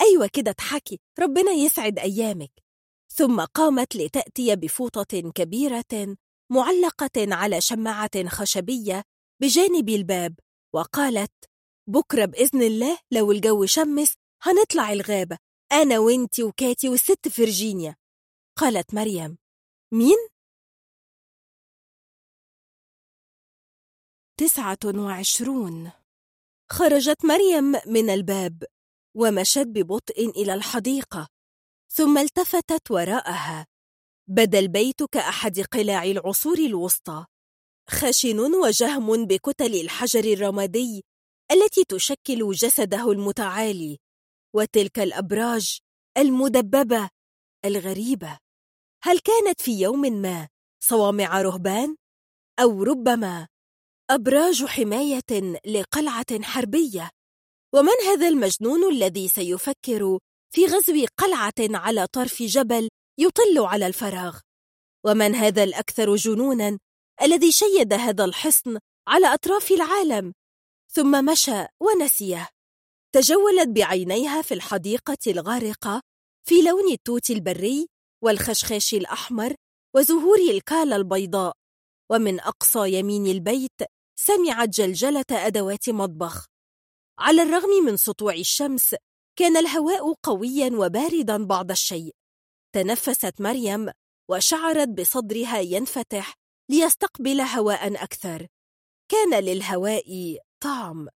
أيوة 0.00 0.30
كده 0.32 0.50
اضحكي 0.50 1.00
ربنا 1.18 1.50
يسعد 1.50 1.98
أيامك. 1.98 2.52
ثم 3.12 3.44
قامت 3.44 3.96
لتأتي 3.96 4.56
بفوطة 4.56 5.20
كبيرة 5.34 6.16
معلقة 6.50 7.34
على 7.34 7.60
شماعة 7.60 8.28
خشبية 8.28 9.04
بجانب 9.40 9.88
الباب 9.88 10.38
وقالت 10.74 11.32
بكرة 11.88 12.24
بإذن 12.24 12.62
الله 12.62 12.98
لو 13.10 13.32
الجو 13.32 13.66
شمس 13.66 14.14
هنطلع 14.42 14.92
الغابة 14.92 15.38
أنا 15.72 15.98
وإنتي 15.98 16.42
وكاتي 16.42 16.88
والست 16.88 17.28
فرجينيا 17.28 17.96
قالت 18.58 18.94
مريم 18.94 19.38
مين؟ 19.92 20.28
تسعة 24.36 24.78
وعشرون. 24.84 25.92
خرجت 26.72 27.24
مريم 27.24 27.72
من 27.86 28.10
الباب 28.10 28.64
ومشت 29.16 29.66
ببطء 29.66 30.28
إلى 30.28 30.54
الحديقة 30.54 31.28
ثم 31.92 32.18
التفتت 32.18 32.90
وراءها. 32.90 33.66
بدا 34.28 34.58
البيت 34.58 35.02
كأحد 35.02 35.60
قلاع 35.60 36.04
العصور 36.04 36.58
الوسطى. 36.58 37.26
خشن 37.90 38.38
وجهم 38.54 39.26
بكتل 39.26 39.74
الحجر 39.74 40.24
الرمادي 40.24 41.04
التي 41.52 41.84
تشكل 41.88 42.50
جسده 42.50 43.12
المتعالي 43.12 43.98
وتلك 44.54 44.98
الأبراج 44.98 45.78
المدببة 46.18 47.10
الغريبة. 47.64 48.38
هل 49.02 49.18
كانت 49.18 49.60
في 49.60 49.80
يوم 49.80 50.00
ما 50.00 50.48
صوامع 50.80 51.42
رهبان؟ 51.42 51.96
أو 52.60 52.82
ربما 52.82 53.48
أبراج 54.10 54.64
حماية 54.64 55.60
لقلعة 55.66 56.42
حربية. 56.42 57.10
ومن 57.74 57.92
هذا 58.06 58.28
المجنون 58.28 58.92
الذي 58.92 59.28
سيفكر 59.28 60.18
في 60.54 60.66
غزو 60.66 61.06
قلعة 61.16 61.54
على 61.60 62.06
طرف 62.06 62.42
جبل 62.42 62.88
يطل 63.20 63.58
على 63.58 63.86
الفراغ؟ 63.86 64.38
ومن 65.06 65.34
هذا 65.34 65.64
الأكثر 65.64 66.16
جنونا 66.16 66.78
الذي 67.22 67.52
شيد 67.52 67.92
هذا 67.92 68.24
الحصن 68.24 68.78
على 69.08 69.26
أطراف 69.34 69.70
العالم؟ 69.70 70.32
ثم 70.92 71.24
مشى 71.24 71.66
ونسيه. 71.80 72.48
تجولت 73.14 73.68
بعينيها 73.68 74.42
في 74.42 74.54
الحديقة 74.54 75.18
الغارقة 75.26 76.02
في 76.48 76.62
لون 76.62 76.92
التوت 76.92 77.30
البري 77.30 77.86
والخشخاش 78.24 78.94
الأحمر 78.94 79.54
وزهور 79.96 80.38
الكالا 80.38 80.96
البيضاء. 80.96 81.52
ومن 82.10 82.40
أقصى 82.40 82.92
يمين 82.92 83.26
البيت 83.26 83.82
سمعت 84.20 84.68
جلجلة 84.68 85.24
أدوات 85.30 85.90
مطبخ. 85.90 86.46
على 87.18 87.42
الرغم 87.42 87.84
من 87.84 87.96
سطوع 87.96 88.34
الشمس 88.34 88.94
كان 89.38 89.56
الهواء 89.56 90.14
قويا 90.22 90.70
وباردا 90.72 91.44
بعض 91.44 91.70
الشيء. 91.70 92.14
تنفست 92.74 93.40
مريم 93.40 93.90
وشعرت 94.30 94.88
بصدرها 94.88 95.58
ينفتح 95.58 96.34
ليستقبل 96.70 97.40
هواء 97.40 98.04
أكثر. 98.04 98.46
كان 99.08 99.44
للهواء 99.44 100.38
طعم. 100.60 101.08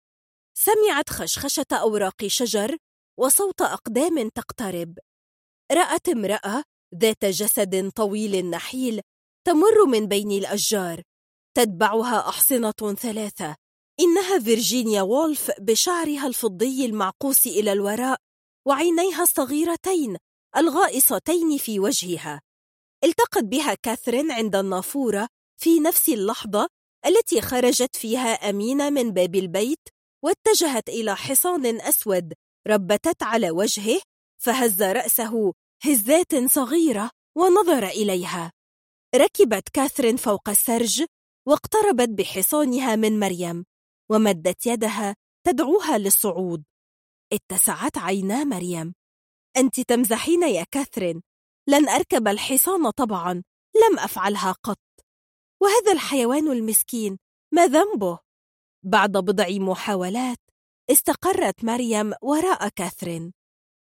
سمعت 0.54 1.10
خشخشة 1.10 1.66
أوراق 1.72 2.28
شجر 2.28 2.78
وصوت 3.20 3.62
أقدام 3.62 4.30
تقترب. 4.30 5.00
رأت 5.72 6.10
امرأة 6.10 6.64
ذات 6.96 7.26
جسد 7.26 7.92
طويل 7.96 8.50
نحيل 8.50 9.02
تمر 9.48 9.86
من 9.86 10.08
بين 10.08 10.32
الأشجار. 10.32 11.02
تتبعها 11.58 12.30
أحصنة 12.30 12.96
ثلاثة. 12.98 13.56
إنها 14.00 14.40
فيرجينيا 14.40 15.02
وولف 15.02 15.52
بشعرها 15.60 16.28
الفضي 16.28 16.86
المعقوس 16.86 17.48
إلى 17.48 17.74
الوراء 17.74 18.18
وعينيها 18.68 19.24
الصغيرتين 19.24 20.18
الغائصتين 20.58 21.58
في 21.58 21.80
وجهها. 21.80 22.42
التقت 23.04 23.44
بها 23.44 23.74
كاثرين 23.74 24.32
عند 24.32 24.56
النافورة 24.56 25.28
في 25.62 25.80
نفس 25.80 26.10
اللحظة 26.10 26.68
التي 27.06 27.42
خرجت 27.42 27.96
فيها 27.96 28.50
أمينة 28.50 28.90
من 28.90 29.12
باب 29.12 29.36
البيت 29.36 29.90
واتجهت 30.24 30.90
إلى 30.90 31.16
حصان 31.16 31.82
أسود 31.82 32.34
ربتت 32.68 33.24
على 33.24 33.52
وجهه 33.52 34.02
فهز 34.42 34.84
رأسه 34.84 35.54
هزات 35.84 36.36
صغيرة 36.52 37.10
ونظر 37.38 37.88
إليها. 37.88 38.52
ركبت 39.16 39.70
كاثرين 39.70 40.18
فوق 40.18 40.50
السرج 40.50 41.04
واقتربت 41.46 42.10
بحصانها 42.10 42.96
من 42.96 43.20
مريم 43.20 43.66
ومدت 44.10 44.66
يدها 44.66 45.16
تدعوها 45.44 45.98
للصعود. 45.98 46.64
اتسعت 47.34 47.98
عينا 47.98 48.44
مريم. 48.44 48.94
أنت 49.58 49.80
تمزحين 49.80 50.44
يا 50.44 50.64
كاثرين. 50.72 51.22
لن 51.68 51.90
أركب 51.90 52.28
الحصان 52.28 52.90
طبعا. 52.90 53.34
لم 53.76 54.00
أفعلها 54.00 54.52
قط. 54.52 54.80
وهذا 55.62 55.92
الحيوان 55.92 56.52
المسكين 56.52 57.18
ما 57.54 57.68
ذنبه؟ 57.68 58.20
بعد 58.84 59.12
بضع 59.12 59.50
محاولات 59.50 60.38
استقرت 60.92 61.64
مريم 61.64 62.14
وراء 62.22 62.70
كاثرين. 62.70 63.34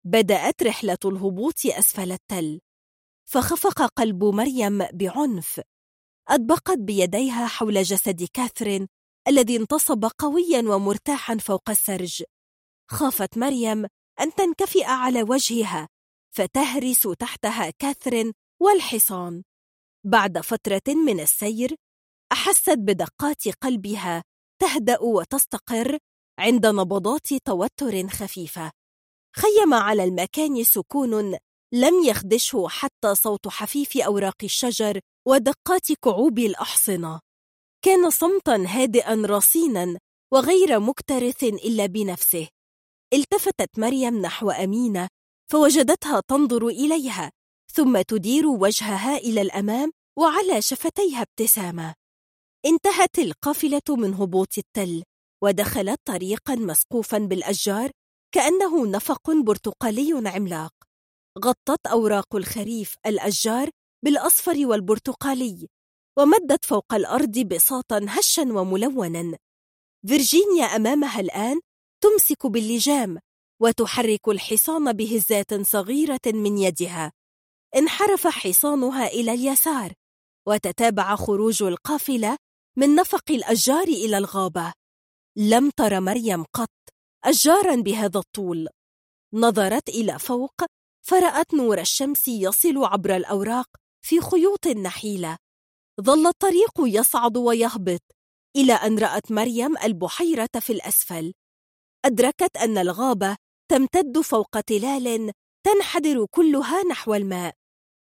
بدأت 0.04 0.62
رحلة 0.62 0.98
الهبوط 1.04 1.66
أسفل 1.66 2.12
التل. 2.12 2.60
فخفق 3.30 3.82
قلب 3.82 4.24
مريم 4.24 4.78
بعنف. 4.92 5.60
أطبقت 6.28 6.78
بيديها 6.78 7.46
حول 7.46 7.82
جسد 7.82 8.22
كاثرين 8.32 8.88
الذي 9.28 9.56
انتصب 9.56 10.04
قويا 10.18 10.58
ومرتاحا 10.58 11.36
فوق 11.36 11.70
السرج. 11.70 12.22
خافت 12.90 13.38
مريم 13.38 13.86
أن 14.20 14.34
تنكفئ 14.34 14.84
على 14.84 15.22
وجهها 15.22 15.88
فتهرس 16.34 17.08
تحتها 17.18 17.70
كاثرين 17.70 18.32
والحصان. 18.60 19.42
بعد 20.06 20.38
فترة 20.40 20.94
من 21.06 21.20
السير 21.20 21.76
أحست 22.32 22.78
بدقات 22.78 23.48
قلبها 23.48 24.22
تهدأ 24.60 25.00
وتستقر 25.00 25.98
عند 26.38 26.66
نبضات 26.66 27.34
توتر 27.34 28.08
خفيفة. 28.08 28.72
خيم 29.36 29.74
على 29.74 30.04
المكان 30.04 30.64
سكون 30.64 31.36
لم 31.74 32.04
يخدشه 32.04 32.68
حتى 32.68 33.14
صوت 33.14 33.48
حفيف 33.48 33.96
أوراق 33.96 34.36
الشجر 34.42 35.00
ودقات 35.28 35.92
كعوب 35.92 36.38
الأحصنة. 36.38 37.20
كان 37.84 38.10
صمتا 38.10 38.64
هادئا 38.68 39.14
رصينا 39.14 39.98
وغير 40.32 40.80
مكترث 40.80 41.44
إلا 41.44 41.86
بنفسه. 41.86 42.48
التفتت 43.14 43.78
مريم 43.78 44.22
نحو 44.22 44.50
أمينة 44.50 45.08
فوجدتها 45.52 46.22
تنظر 46.28 46.66
إليها 46.66 47.30
ثم 47.74 48.00
تدير 48.00 48.46
وجهها 48.46 49.16
إلى 49.16 49.40
الأمام 49.40 49.90
وعلى 50.18 50.62
شفتيها 50.62 51.22
ابتسامة. 51.22 51.94
انتهت 52.66 53.18
القافلة 53.18 53.82
من 53.88 54.14
هبوط 54.14 54.58
التل 54.58 55.02
ودخلت 55.44 55.98
طريقا 56.04 56.54
مسقوفا 56.54 57.18
بالأشجار 57.18 57.90
كأنه 58.34 58.86
نفق 58.86 59.30
برتقالي 59.30 60.28
عملاق. 60.28 60.81
غطت 61.38 61.86
أوراق 61.86 62.36
الخريف 62.36 62.96
الأشجار 63.06 63.70
بالأصفر 64.04 64.66
والبرتقالي 64.66 65.68
ومدت 66.18 66.64
فوق 66.64 66.94
الأرض 66.94 67.38
بساطا 67.38 68.06
هشا 68.08 68.42
وملونا. 68.42 69.38
فيرجينيا 70.06 70.64
أمامها 70.64 71.20
الآن 71.20 71.60
تمسك 72.02 72.46
باللجام 72.46 73.18
وتحرك 73.60 74.28
الحصان 74.28 74.92
بهزات 74.92 75.54
صغيرة 75.54 76.20
من 76.26 76.58
يدها. 76.58 77.12
انحرف 77.76 78.26
حصانها 78.26 79.06
إلى 79.06 79.32
اليسار 79.32 79.92
وتتابع 80.48 81.16
خروج 81.16 81.62
القافلة 81.62 82.36
من 82.76 82.94
نفق 82.94 83.30
الأشجار 83.30 83.88
إلى 83.88 84.18
الغابة. 84.18 84.72
لم 85.36 85.70
تر 85.70 86.00
مريم 86.00 86.44
قط 86.44 86.70
أشجارا 87.24 87.76
بهذا 87.76 88.18
الطول. 88.18 88.68
نظرت 89.34 89.88
إلى 89.88 90.18
فوق 90.18 90.64
فرأت 91.02 91.54
نور 91.54 91.80
الشمس 91.80 92.28
يصل 92.28 92.84
عبر 92.84 93.16
الأوراق 93.16 93.66
في 94.04 94.20
خيوط 94.20 94.66
نحيلة. 94.66 95.36
ظل 96.00 96.26
الطريق 96.26 96.72
يصعد 96.78 97.36
ويهبط 97.36 98.02
إلى 98.56 98.72
أن 98.72 98.98
رأت 98.98 99.32
مريم 99.32 99.78
البحيرة 99.78 100.48
في 100.60 100.72
الأسفل. 100.72 101.32
أدركت 102.04 102.56
أن 102.56 102.78
الغابة 102.78 103.36
تمتد 103.70 104.20
فوق 104.20 104.60
تلال 104.60 105.32
تنحدر 105.66 106.26
كلها 106.30 106.82
نحو 106.82 107.14
الماء. 107.14 107.54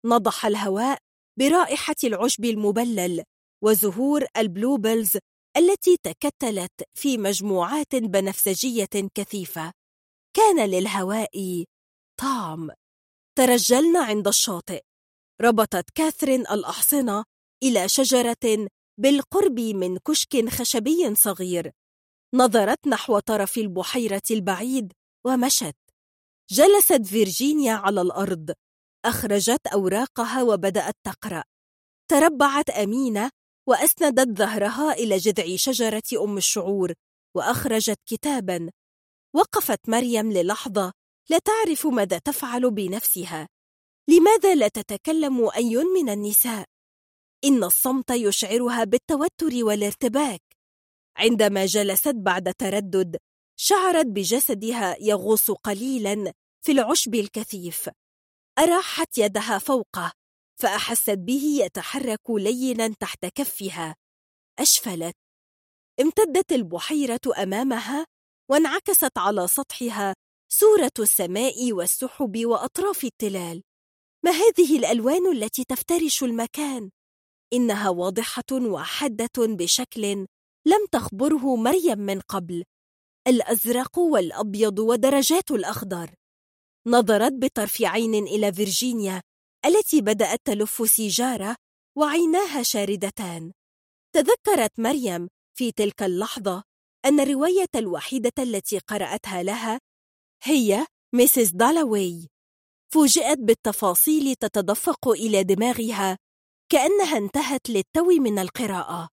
نضح 0.04 0.46
الهواء 0.46 0.98
برائحة 1.38 1.96
العشب 2.04 2.44
المبلل 2.44 3.22
وزهور 3.64 4.26
البلوبلز 4.36 5.18
التي 5.56 5.96
تكتلت 6.02 6.82
في 6.94 7.18
مجموعات 7.18 7.94
بنفسجية 7.94 9.08
كثيفة. 9.14 9.72
كان 10.36 10.70
للهواء 10.70 11.64
طعم. 12.20 12.70
ترجلنا 13.38 14.04
عند 14.04 14.28
الشاطئ. 14.28 14.82
ربطت 15.40 15.90
كاثرين 15.94 16.40
الأحصنة 16.40 17.24
إلى 17.62 17.88
شجرة 17.88 18.68
بالقرب 19.00 19.60
من 19.60 19.98
كشك 19.98 20.48
خشبي 20.48 21.14
صغير. 21.14 21.70
نظرت 22.34 22.88
نحو 22.88 23.18
طرف 23.18 23.58
البحيرة 23.58 24.22
البعيد 24.30 24.92
ومشت. 25.26 25.76
جلست 26.50 27.06
فيرجينيا 27.06 27.72
على 27.72 28.00
الأرض. 28.00 28.54
أخرجت 29.04 29.66
أوراقها 29.66 30.42
وبدأت 30.42 30.94
تقرأ. 31.04 31.44
تربعت 32.10 32.70
أمينة 32.70 33.30
وأسندت 33.68 34.38
ظهرها 34.38 34.92
إلى 34.92 35.16
جذع 35.16 35.56
شجرة 35.56 36.24
أم 36.24 36.36
الشعور 36.36 36.92
وأخرجت 37.36 37.98
كتابا. 38.06 38.70
وقفت 39.36 39.88
مريم 39.88 40.32
للحظة 40.32 40.99
لا 41.28 41.38
تعرف 41.38 41.86
ماذا 41.86 42.18
تفعل 42.18 42.70
بنفسها. 42.70 43.48
لماذا 44.08 44.54
لا 44.54 44.68
تتكلم 44.68 45.50
أي 45.56 45.76
من 45.76 46.08
النساء؟ 46.08 46.64
إن 47.44 47.64
الصمت 47.64 48.10
يشعرها 48.10 48.84
بالتوتر 48.84 49.64
والارتباك. 49.64 50.42
عندما 51.16 51.66
جلست 51.66 52.14
بعد 52.14 52.54
تردد 52.54 53.16
شعرت 53.56 54.06
بجسدها 54.06 54.96
يغوص 55.00 55.50
قليلا 55.50 56.32
في 56.64 56.72
العشب 56.72 57.14
الكثيف. 57.14 57.90
أراحت 58.58 59.18
يدها 59.18 59.58
فوقه 59.58 60.12
فأحست 60.60 61.10
به 61.10 61.58
يتحرك 61.64 62.30
لينا 62.30 62.94
تحت 63.00 63.26
كفها. 63.26 63.96
أشفلت. 64.58 65.14
امتدت 66.00 66.52
البحيرة 66.52 67.20
أمامها 67.38 68.06
وانعكست 68.50 69.18
على 69.18 69.46
سطحها 69.48 70.14
صورة 70.52 70.92
السماء 70.98 71.72
والسحب 71.72 72.44
وأطراف 72.44 73.04
التلال. 73.04 73.62
ما 74.24 74.30
هذه 74.30 74.78
الألوان 74.78 75.32
التي 75.32 75.64
تفترش 75.64 76.22
المكان؟ 76.22 76.90
إنها 77.52 77.88
واضحة 77.88 78.52
وحادة 78.52 79.30
بشكل 79.38 80.26
لم 80.66 80.86
تخبره 80.92 81.56
مريم 81.56 81.98
من 81.98 82.20
قبل. 82.20 82.64
الأزرق 83.26 83.98
والأبيض 83.98 84.78
ودرجات 84.78 85.50
الأخضر. 85.50 86.14
نظرت 86.86 87.32
بطرف 87.32 87.82
عين 87.82 88.14
إلى 88.14 88.52
فيرجينيا 88.52 89.22
التي 89.66 90.00
بدأت 90.00 90.40
تلف 90.44 90.90
سيجارة 90.90 91.56
وعيناها 91.98 92.62
شاردتان. 92.62 93.52
تذكرت 94.14 94.80
مريم 94.80 95.28
في 95.58 95.72
تلك 95.72 96.02
اللحظة 96.02 96.62
أن 97.04 97.20
الرواية 97.20 97.70
الوحيدة 97.74 98.32
التي 98.38 98.78
قرأتها 98.78 99.42
لها 99.42 99.80
هي 100.42 100.86
ميسيس 101.14 101.50
دالاوي 101.50 102.28
فوجئت 102.94 103.38
بالتفاصيل 103.38 104.34
تتدفق 104.34 105.08
إلى 105.08 105.44
دماغها 105.44 106.18
كأنها 106.72 107.18
انتهت 107.18 107.70
للتو 107.70 108.04
من 108.04 108.38
القراءة. 108.38 109.08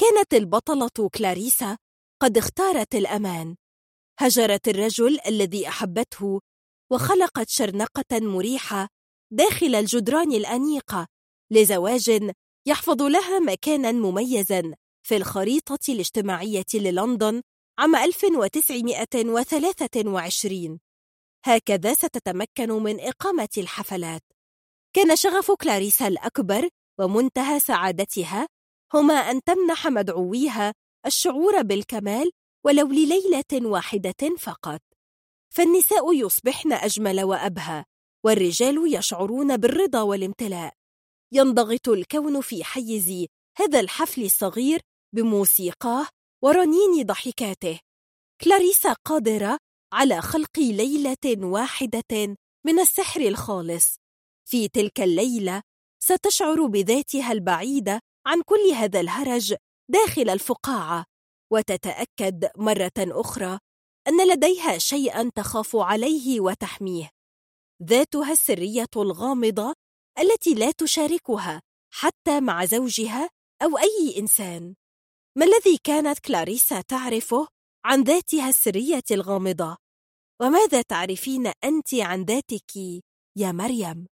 كانت 0.00 0.34
البطلة 0.34 1.08
كلاريسا 1.14 1.76
قد 2.22 2.38
اختارت 2.38 2.94
الأمان. 2.94 3.56
هجرت 4.18 4.68
الرجل 4.68 5.18
الذي 5.26 5.68
أحبته 5.68 6.40
وخلقت 6.92 7.48
شرنقة 7.48 8.20
مريحة 8.20 8.88
داخل 9.32 9.74
الجدران 9.74 10.32
الأنيقة 10.32 11.06
لزواج 11.50 12.32
يحفظ 12.66 13.02
لها 13.02 13.38
مكانا 13.38 13.92
مميزا 13.92 14.74
في 15.06 15.16
الخريطة 15.16 15.78
الاجتماعية 15.88 16.64
للندن 16.74 17.42
عام 17.78 17.96
1923 17.96 20.80
هكذا 21.44 21.94
ستتمكن 21.94 22.72
من 22.72 23.00
إقامة 23.00 23.48
الحفلات. 23.58 24.22
كان 24.96 25.16
شغف 25.16 25.50
كلاريسا 25.50 26.08
الأكبر 26.08 26.68
ومنتهى 27.00 27.60
سعادتها 27.60 28.48
هما 28.94 29.14
أن 29.14 29.42
تمنح 29.42 29.86
مدعويها 29.86 30.74
الشعور 31.06 31.62
بالكمال 31.62 32.30
ولو 32.64 32.88
لليلة 32.88 33.68
واحدة 33.68 34.36
فقط. 34.38 34.80
فالنساء 35.54 36.12
يصبحن 36.12 36.72
أجمل 36.72 37.22
وأبهى 37.22 37.84
والرجال 38.24 38.94
يشعرون 38.94 39.56
بالرضا 39.56 40.02
والامتلاء. 40.02 40.74
ينضغط 41.32 41.88
الكون 41.88 42.40
في 42.40 42.64
حيز 42.64 43.26
هذا 43.58 43.80
الحفل 43.80 44.24
الصغير 44.24 44.80
بموسيقاه 45.14 46.06
ورنين 46.42 47.06
ضحكاته. 47.06 47.80
كلاريسا 48.40 48.92
قادرة 48.92 49.58
على 49.92 50.20
خلق 50.20 50.58
ليلة 50.58 51.46
واحدة 51.46 52.36
من 52.66 52.80
السحر 52.80 53.20
الخالص. 53.20 53.96
في 54.48 54.68
تلك 54.68 55.00
الليلة 55.00 55.62
ستشعر 56.02 56.66
بذاتها 56.66 57.32
البعيدة 57.32 58.00
عن 58.26 58.42
كل 58.42 58.70
هذا 58.74 59.00
الهرج 59.00 59.54
داخل 59.90 60.30
الفقاعة. 60.30 61.04
وتتأكد 61.52 62.50
مرة 62.56 62.92
أخرى 62.98 63.58
أن 64.08 64.28
لديها 64.28 64.78
شيئا 64.78 65.30
تخاف 65.34 65.76
عليه 65.76 66.40
وتحميه. 66.40 67.10
ذاتها 67.82 68.32
السرية 68.32 68.90
الغامضة 68.96 69.74
التي 70.18 70.54
لا 70.54 70.70
تشاركها 70.70 71.62
حتى 71.94 72.40
مع 72.40 72.64
زوجها 72.64 73.30
أو 73.62 73.78
أي 73.78 74.18
إنسان. 74.18 74.74
ما 75.38 75.44
الذي 75.44 75.78
كانت 75.84 76.18
كلاريسا 76.18 76.80
تعرفه 76.80 77.48
عن 77.84 78.02
ذاتها 78.02 78.48
السرية 78.48 79.02
الغامضة؟ 79.10 79.76
وماذا 80.42 80.82
تعرفين 80.82 81.52
أنت 81.64 81.94
عن 81.94 82.24
ذاتك 82.24 82.76
يا 83.36 83.52
مريم؟ 83.52 84.06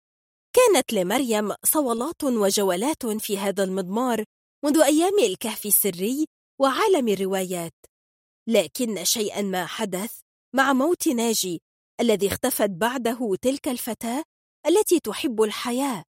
كانت 0.55 0.93
لمريم 0.93 1.53
صولات 1.65 2.23
وجولات 2.23 3.05
في 3.05 3.37
هذا 3.37 3.63
المضمار 3.63 4.23
منذ 4.65 4.81
أيام 4.81 5.19
الكهف 5.19 5.65
السري 5.65 6.25
وعالم 6.61 7.07
الروايات 7.07 7.73
لكن 8.49 9.03
شيئا 9.03 9.41
ما 9.41 9.65
حدث 9.65 10.19
مع 10.55 10.73
موت 10.73 11.07
ناجي 11.07 11.61
الذي 12.01 12.27
اختفت 12.27 12.69
بعده 12.69 13.35
تلك 13.41 13.67
الفتاة 13.67 14.23
التي 14.67 14.99
تحب 14.99 15.41
الحياة 15.41 16.03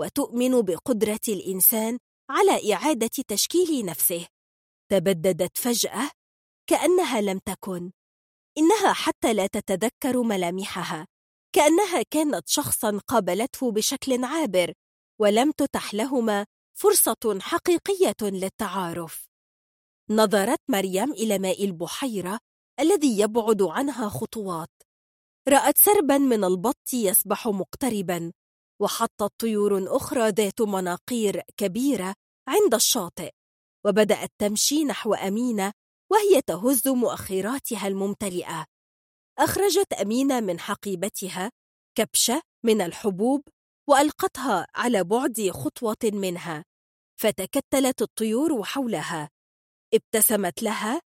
وتؤمن 0.00 0.62
بقدرة 0.62 1.20
الإنسان 1.28 1.98
على 2.30 2.74
إعادة 2.74 3.10
تشكيل 3.28 3.84
نفسه 3.86 4.26
تبددت 4.88 5.58
فجأة 5.58 6.10
كأنها 6.66 7.20
لم 7.20 7.38
تكن. 7.38 7.92
إنها 8.58 8.92
حتى 8.92 9.34
لا 9.34 9.46
تتذكر 9.46 10.22
ملامحها. 10.22 11.06
كأنها 11.52 12.02
كانت 12.02 12.48
شخصا 12.48 12.98
قابلته 13.06 13.72
بشكل 13.72 14.24
عابر 14.24 14.72
ولم 15.20 15.50
تتح 15.50 15.94
لهما 15.94 16.46
فرصة 16.78 17.38
حقيقية 17.40 18.16
للتعارف. 18.22 19.28
نظرت 20.10 20.60
مريم 20.68 21.12
إلى 21.12 21.38
ماء 21.38 21.64
البحيرة 21.64 22.38
الذي 22.80 23.18
يبعد 23.20 23.62
عنها 23.62 24.08
خطوات. 24.08 24.70
رأت 25.48 25.78
سربا 25.78 26.18
من 26.18 26.44
البط 26.44 26.92
يسبح 26.92 27.48
مقتربا 27.48 28.32
وحطت 28.80 29.32
طيور 29.38 29.96
أخرى 29.96 30.28
ذات 30.28 30.60
مناقير 30.60 31.42
كبيرة 31.56 32.14
عند 32.48 32.74
الشاطئ. 32.74 33.30
وبدأت 33.88 34.32
تمشي 34.38 34.84
نحو 34.84 35.14
أمينة 35.14 35.72
وهي 36.10 36.42
تهز 36.42 36.88
مؤخراتها 36.88 37.86
الممتلئة. 37.86 38.66
أخرجت 39.38 39.92
أمينة 39.92 40.40
من 40.40 40.60
حقيبتها 40.60 41.50
كبشة 41.94 42.42
من 42.64 42.80
الحبوب 42.80 43.48
وألقتها 43.88 44.66
على 44.74 45.04
بعد 45.04 45.50
خطوة 45.50 45.96
منها 46.04 46.64
فتكتلت 47.20 48.02
الطيور 48.02 48.64
حولها. 48.64 49.30
ابتسمت 49.94 50.62
لها 50.62 51.00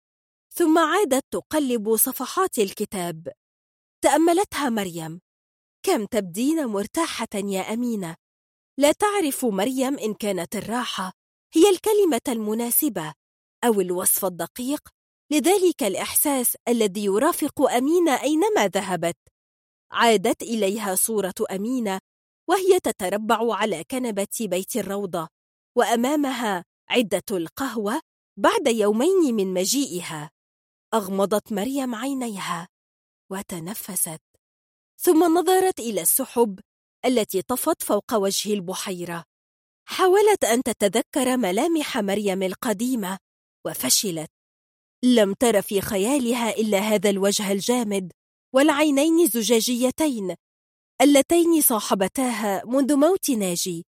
ثم 0.54 0.78
عادت 0.78 1.24
تقلب 1.30 1.96
صفحات 1.96 2.58
الكتاب. 2.58 3.32
تأملتها 4.04 4.68
مريم. 4.68 5.20
كم 5.82 6.06
تبدين 6.06 6.66
مرتاحة 6.66 7.28
يا 7.34 7.60
أمينة. 7.60 8.16
لا 8.78 8.92
تعرف 8.92 9.44
مريم 9.44 9.98
إن 9.98 10.14
كانت 10.14 10.56
الراحة 10.56 11.21
هي 11.54 11.70
الكلمة 11.70 12.20
المناسبة 12.28 13.14
أو 13.64 13.80
الوصف 13.80 14.24
الدقيق 14.24 14.88
لذلك 15.30 15.82
الإحساس 15.82 16.56
الذي 16.68 17.04
يرافق 17.04 17.60
أمينة 17.60 18.22
أينما 18.22 18.68
ذهبت. 18.68 19.16
عادت 19.90 20.42
إليها 20.42 20.94
صورة 20.94 21.34
أمينة 21.50 22.00
وهي 22.48 22.80
تتربع 22.80 23.54
على 23.54 23.84
كنبة 23.84 24.26
بيت 24.40 24.76
الروضة 24.76 25.28
وأمامها 25.76 26.64
عدة 26.88 27.22
القهوة 27.30 28.00
بعد 28.36 28.66
يومين 28.66 29.34
من 29.34 29.54
مجيئها. 29.54 30.30
أغمضت 30.94 31.52
مريم 31.52 31.94
عينيها 31.94 32.68
وتنفست 33.30 34.20
ثم 34.98 35.38
نظرت 35.38 35.80
إلى 35.80 36.00
السحب 36.00 36.60
التي 37.04 37.42
طفت 37.42 37.82
فوق 37.82 38.14
وجه 38.14 38.54
البحيرة. 38.54 39.31
حاولت 39.88 40.44
أن 40.44 40.62
تتذكر 40.62 41.36
ملامح 41.36 41.98
مريم 41.98 42.42
القديمة 42.42 43.18
وفشلت. 43.66 44.30
لم 45.04 45.34
تر 45.34 45.62
في 45.62 45.80
خيالها 45.80 46.50
إلا 46.50 46.78
هذا 46.78 47.10
الوجه 47.10 47.52
الجامد 47.52 48.12
والعينين 48.54 49.20
الزجاجيتين 49.20 50.36
اللتين 51.02 51.60
صاحبتاها 51.60 52.62
منذ 52.64 52.96
موت 52.96 53.30
ناجي. 53.30 53.86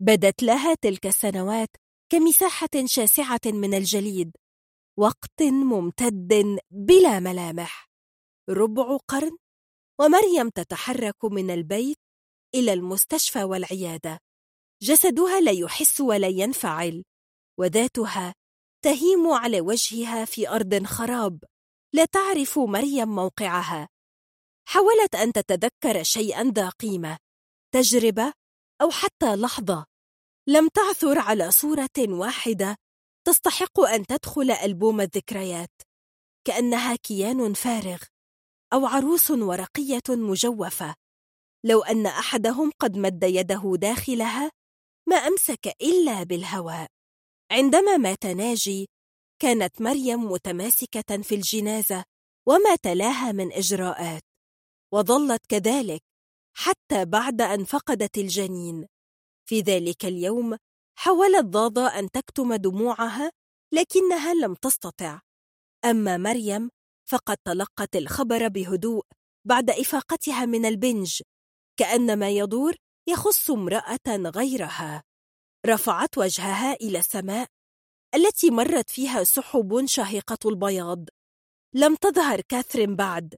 بدت 0.00 0.42
لها 0.42 0.74
تلك 0.74 1.06
السنوات 1.06 1.68
كمساحة 2.12 2.68
شاسعة 2.84 3.40
من 3.46 3.74
الجليد 3.74 4.36
وقت 4.98 5.42
ممتد 5.42 6.58
بلا 6.70 7.20
ملامح. 7.20 7.88
ربع 8.50 8.96
قرن 9.08 9.36
ومريم 10.00 10.48
تتحرك 10.48 11.24
من 11.24 11.50
البيت 11.50 11.98
إلى 12.54 12.72
المستشفى 12.72 13.44
والعيادة. 13.44 14.18
جسدها 14.82 15.40
لا 15.40 15.52
يحس 15.52 16.00
ولا 16.00 16.28
ينفعل 16.28 17.04
وذاتها 17.58 18.34
تهيم 18.84 19.30
على 19.30 19.60
وجهها 19.60 20.24
في 20.24 20.48
أرض 20.48 20.84
خراب 20.84 21.44
لا 21.94 22.04
تعرف 22.04 22.58
مريم 22.58 23.08
موقعها. 23.08 23.88
حاولت 24.68 25.14
أن 25.14 25.32
تتذكر 25.32 26.02
شيئا 26.02 26.44
ذا 26.44 26.68
قيمة 26.68 27.18
تجربة 27.74 28.32
أو 28.82 28.90
حتى 28.90 29.36
لحظة. 29.36 29.86
لم 30.48 30.68
تعثر 30.68 31.18
على 31.18 31.50
صورة 31.50 31.98
واحدة 31.98 32.76
تستحق 33.26 33.80
أن 33.80 34.06
تدخل 34.06 34.50
ألبوم 34.50 35.00
الذكريات 35.00 35.82
كأنها 36.46 36.96
كيان 36.96 37.54
فارغ 37.54 38.02
أو 38.72 38.86
عروس 38.86 39.30
ورقية 39.30 40.02
مجوفة. 40.08 40.94
لو 41.64 41.82
أن 41.82 42.06
أحدهم 42.06 42.72
قد 42.78 42.96
مد 42.96 43.22
يده 43.22 43.72
داخلها 43.76 44.50
ما 45.08 45.16
أمسك 45.16 45.66
إلا 45.82 46.22
بالهواء. 46.22 46.88
عندما 47.50 47.96
مات 47.96 48.26
ناجي 48.26 48.88
كانت 49.42 49.82
مريم 49.82 50.32
متماسكة 50.32 51.22
في 51.22 51.34
الجنازة 51.34 52.04
وما 52.48 52.76
تلاها 52.82 53.32
من 53.32 53.52
إجراءات. 53.52 54.22
وظلت 54.92 55.46
كذلك 55.48 56.02
حتى 56.56 57.04
بعد 57.04 57.40
أن 57.40 57.64
فقدت 57.64 58.18
الجنين. 58.18 58.86
في 59.48 59.60
ذلك 59.60 60.04
اليوم 60.04 60.56
حاولت 60.98 61.44
ضاضة 61.44 61.86
أن 61.86 62.10
تكتم 62.10 62.54
دموعها 62.54 63.30
لكنها 63.72 64.34
لم 64.34 64.54
تستطع. 64.54 65.20
أما 65.84 66.16
مريم 66.16 66.70
فقد 67.10 67.36
تلقت 67.44 67.96
الخبر 67.96 68.48
بهدوء 68.48 69.04
بعد 69.44 69.70
إفاقتها 69.70 70.46
من 70.46 70.66
البنج. 70.66 71.22
كأن 71.76 72.18
ما 72.18 72.30
يدور 72.30 72.74
يخص 73.08 73.50
امرأة 73.50 74.16
غيرها. 74.36 75.02
رفعت 75.66 76.18
وجهها 76.18 76.72
إلى 76.72 76.98
السماء 76.98 77.48
التي 78.14 78.50
مرت 78.50 78.90
فيها 78.90 79.24
سحب 79.24 79.86
شاهقة 79.86 80.38
البياض. 80.48 81.04
لم 81.74 81.94
تظهر 81.94 82.40
كاثرين 82.40 82.96
بعد 82.96 83.34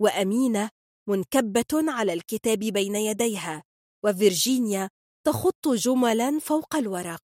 وأمينة 0.00 0.70
منكبة 1.08 1.92
على 1.92 2.12
الكتاب 2.12 2.58
بين 2.58 2.96
يديها 2.96 3.62
وفيرجينيا 4.04 4.90
تخط 5.26 5.68
جملا 5.68 6.38
فوق 6.38 6.76
الورق. 6.76 7.22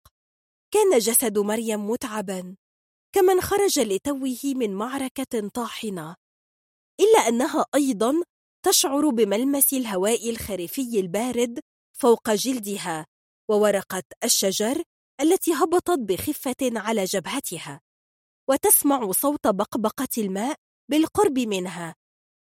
كان 0.74 0.98
جسد 0.98 1.38
مريم 1.38 1.90
متعبا 1.90 2.56
كمن 3.14 3.40
خرج 3.40 3.80
لتوه 3.80 4.38
من 4.44 4.74
معركة 4.74 5.48
طاحنة. 5.54 6.16
إلا 7.00 7.28
أنها 7.28 7.64
أيضا 7.74 8.22
تشعر 8.62 9.08
بملمس 9.08 9.72
الهواء 9.72 10.30
الخريفي 10.30 11.00
البارد 11.00 11.60
فوق 12.00 12.30
جلدها 12.30 13.06
وورقة 13.50 14.02
الشجر 14.24 14.82
التي 15.20 15.52
هبطت 15.52 15.98
بخفة 15.98 16.56
على 16.62 17.04
جبهتها 17.04 17.80
وتسمع 18.50 19.12
صوت 19.12 19.46
بقبقة 19.46 20.08
الماء 20.18 20.56
بالقرب 20.90 21.38
منها 21.38 21.94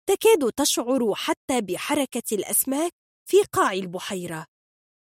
تكاد 0.10 0.52
تشعر 0.52 1.16
حتى 1.16 1.62
بحركة 1.62 2.24
الأسماك 2.32 2.92
في 3.30 3.38
قاع 3.44 3.74
البحيرة 3.74 4.46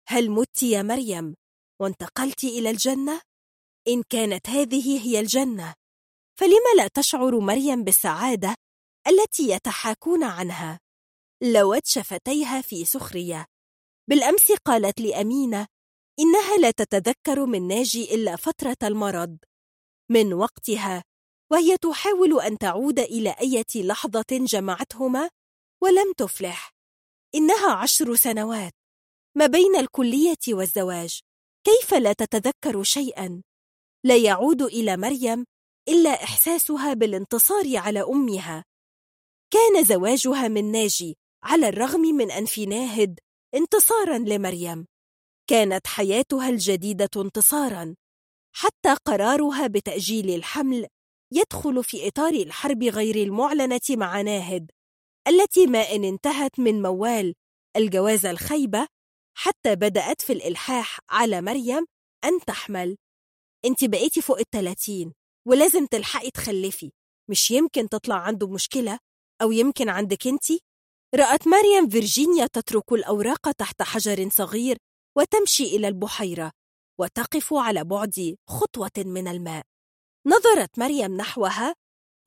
هل 0.07 0.31
مت 0.31 0.63
يا 0.63 0.81
مريم 0.81 1.35
وانتقلت 1.81 2.43
إلى 2.43 2.69
الجنة؟ 2.69 3.21
إن 3.87 4.03
كانت 4.09 4.49
هذه 4.49 5.07
هي 5.07 5.19
الجنة 5.19 5.73
فلم 6.39 6.63
لا 6.77 6.87
تشعر 6.87 7.39
مريم 7.39 7.83
بالسعادة 7.83 8.55
التي 9.07 9.49
يتحاكون 9.49 10.23
عنها؟ 10.23 10.79
لوت 11.43 11.85
شفتيها 11.85 12.61
في 12.61 12.85
سخرية 12.85 13.45
بالأمس 14.09 14.51
قالت 14.51 15.01
لأمينة 15.01 15.67
إنها 16.19 16.57
لا 16.57 16.71
تتذكر 16.71 17.45
من 17.45 17.67
ناجي 17.67 18.15
إلا 18.15 18.35
فترة 18.35 18.77
المرض. 18.83 19.37
من 20.11 20.33
وقتها 20.33 21.03
وهي 21.51 21.77
تحاول 21.77 22.41
أن 22.41 22.57
تعود 22.57 22.99
إلى 22.99 23.35
أية 23.41 23.83
لحظة 23.83 24.25
جمعتهما 24.31 25.29
ولم 25.83 26.13
تفلح. 26.17 26.71
إنها 27.35 27.71
عشر 27.71 28.15
سنوات. 28.15 28.73
ما 29.37 29.47
بين 29.47 29.75
الكلية 29.75 30.37
والزواج. 30.49 31.19
كيف 31.63 31.93
لا 31.93 32.13
تتذكر 32.13 32.83
شيئا؟ 32.83 33.41
لا 34.03 34.17
يعود 34.17 34.61
إلى 34.61 34.97
مريم 34.97 35.45
إلا 35.89 36.23
إحساسها 36.23 36.93
بالانتصار 36.93 37.77
على 37.77 38.01
أمها. 38.01 38.65
كان 39.51 39.83
زواجها 39.83 40.47
من 40.47 40.71
ناجي 40.71 41.17
على 41.43 41.69
الرغم 41.69 42.01
من 42.01 42.31
أنف 42.31 42.59
ناهد 42.59 43.19
انتصارا 43.55 44.17
لمريم. 44.17 44.87
كانت 45.49 45.87
حياتها 45.87 46.49
الجديدة 46.49 47.09
انتصارا. 47.17 47.95
حتى 48.55 48.93
قرارها 49.05 49.67
بتأجيل 49.67 50.29
الحمل 50.29 50.87
يدخل 51.33 51.83
في 51.83 52.07
إطار 52.07 52.33
الحرب 52.33 52.83
غير 52.83 53.15
المعلنة 53.15 53.79
مع 53.89 54.21
ناهد 54.21 54.71
التي 55.27 55.67
ما 55.67 55.79
إن 55.79 56.03
انتهت 56.03 56.59
من 56.59 56.81
موال 56.81 57.35
الجواز 57.75 58.25
الخيبة 58.25 58.87
حتى 59.37 59.75
بدأت 59.75 60.21
في 60.21 60.33
الإلحاح 60.33 60.99
على 61.09 61.41
مريم 61.41 61.85
أن 62.25 62.39
تحمل. 62.47 62.97
أنت 63.65 63.85
بقيتي 63.85 64.21
فوق 64.21 64.39
التلاتين 64.39 65.13
ولازم 65.47 65.85
تلحقي 65.85 66.31
تخلفي. 66.31 66.91
مش 67.29 67.51
يمكن 67.51 67.89
تطلع 67.89 68.15
عنده 68.15 68.47
مشكلة 68.47 68.99
أو 69.41 69.51
يمكن 69.51 69.89
عندك 69.89 70.27
أنت 70.27 70.45
رأت 71.15 71.47
مريم 71.47 71.89
فيرجينيا 71.89 72.47
تترك 72.47 72.93
الأوراق 72.93 73.51
تحت 73.51 73.81
حجر 73.81 74.29
صغير 74.29 74.77
وتمشي 75.17 75.63
إلى 75.63 75.87
البحيرة 75.87 76.51
وتقف 76.99 77.53
على 77.53 77.83
بعد 77.83 78.35
خطوة 78.47 78.91
من 78.97 79.27
الماء. 79.27 79.63
نظرت 80.27 80.79
مريم 80.79 81.17
نحوها 81.17 81.75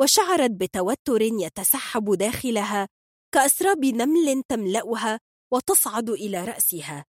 وشعرت 0.00 0.50
بتوتر 0.50 1.22
يتسحب 1.22 2.14
داخلها 2.14 2.88
كأسراب 3.34 3.84
نمل 3.84 4.42
تملأها 4.48 5.20
وتصعد 5.52 6.10
إلى 6.10 6.44
رأسها. 6.44 7.04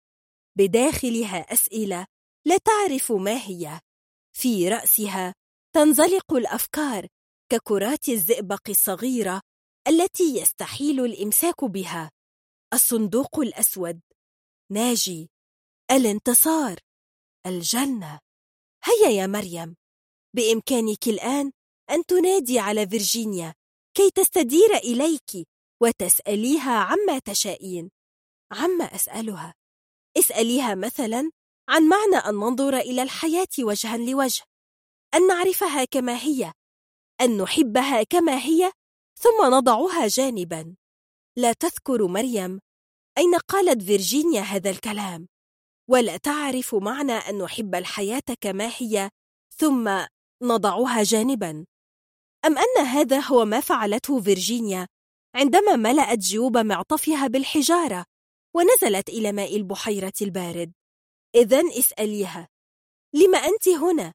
بداخلها 0.58 1.52
أسئلة 1.52 2.06
لا 2.46 2.58
تعرف 2.58 3.12
ما 3.12 3.46
هي. 3.46 3.80
في 4.36 4.68
رأسها 4.68 5.34
تنزلق 5.74 6.34
الأفكار 6.34 7.06
ككرات 7.52 8.08
الزئبق 8.08 8.68
الصغيرة 8.68 9.40
التي 9.88 10.36
يستحيل 10.36 11.04
الإمساك 11.04 11.64
بها. 11.64 12.10
الصندوق 12.74 13.40
الأسود. 13.40 14.00
ناجي. 14.72 15.30
الانتصار. 15.90 16.78
الجنة. 17.46 18.20
هيا 18.84 19.10
يا 19.10 19.26
مريم. 19.26 19.76
بإمكانك 20.36 21.08
الآن 21.08 21.52
أن 21.90 22.06
تنادي 22.06 22.58
على 22.58 22.88
فيرجينيا 22.88 23.54
كي 23.96 24.10
تستدير 24.10 24.76
إليك 24.76 25.48
وتسأليها 25.82 26.72
عما 26.72 27.18
تشائين. 27.18 27.90
عما 28.52 28.84
أسألها. 28.84 29.54
اسأليها 30.18 30.74
مثلا 30.74 31.30
عن 31.68 31.88
معنى 31.88 32.16
أن 32.16 32.34
ننظر 32.34 32.76
إلى 32.76 33.02
الحياة 33.02 33.48
وجها 33.60 33.96
لوجه. 33.96 34.42
أن 35.14 35.26
نعرفها 35.26 35.84
كما 35.84 36.16
هي. 36.18 36.52
أن 37.20 37.36
نحبها 37.42 38.02
كما 38.02 38.38
هي. 38.38 38.72
ثم 39.24 39.54
نضعها 39.54 40.06
جانبا 40.06 40.74
لا 41.36 41.52
تذكر 41.52 42.06
مريم 42.06 42.60
أين 43.18 43.34
قالت 43.34 43.82
فيرجينيا 43.82 44.40
هذا 44.40 44.70
الكلام 44.70 45.28
ولا 45.90 46.16
تعرف 46.16 46.74
معنى 46.74 47.12
أن 47.12 47.38
نحب 47.38 47.74
الحياة 47.74 48.22
كما 48.40 48.70
هي 48.76 49.10
ثم 49.56 50.06
نضعها 50.42 51.02
جانبا 51.02 51.66
أم 52.44 52.58
أن 52.58 52.86
هذا 52.86 53.20
هو 53.20 53.44
ما 53.44 53.60
فعلته 53.60 54.20
فيرجينيا 54.20 54.86
عندما 55.34 55.76
ملأت 55.76 56.18
جيوب 56.18 56.58
معطفها 56.58 57.26
بالحجارة 57.26 58.04
ونزلت 58.54 59.08
إلى 59.08 59.32
ماء 59.32 59.56
البحيرة 59.56 60.12
البارد 60.22 60.72
إذا 61.34 61.62
اسأليها 61.78 62.48
لم 63.14 63.34
أنت 63.34 63.68
هنا؟ 63.68 64.12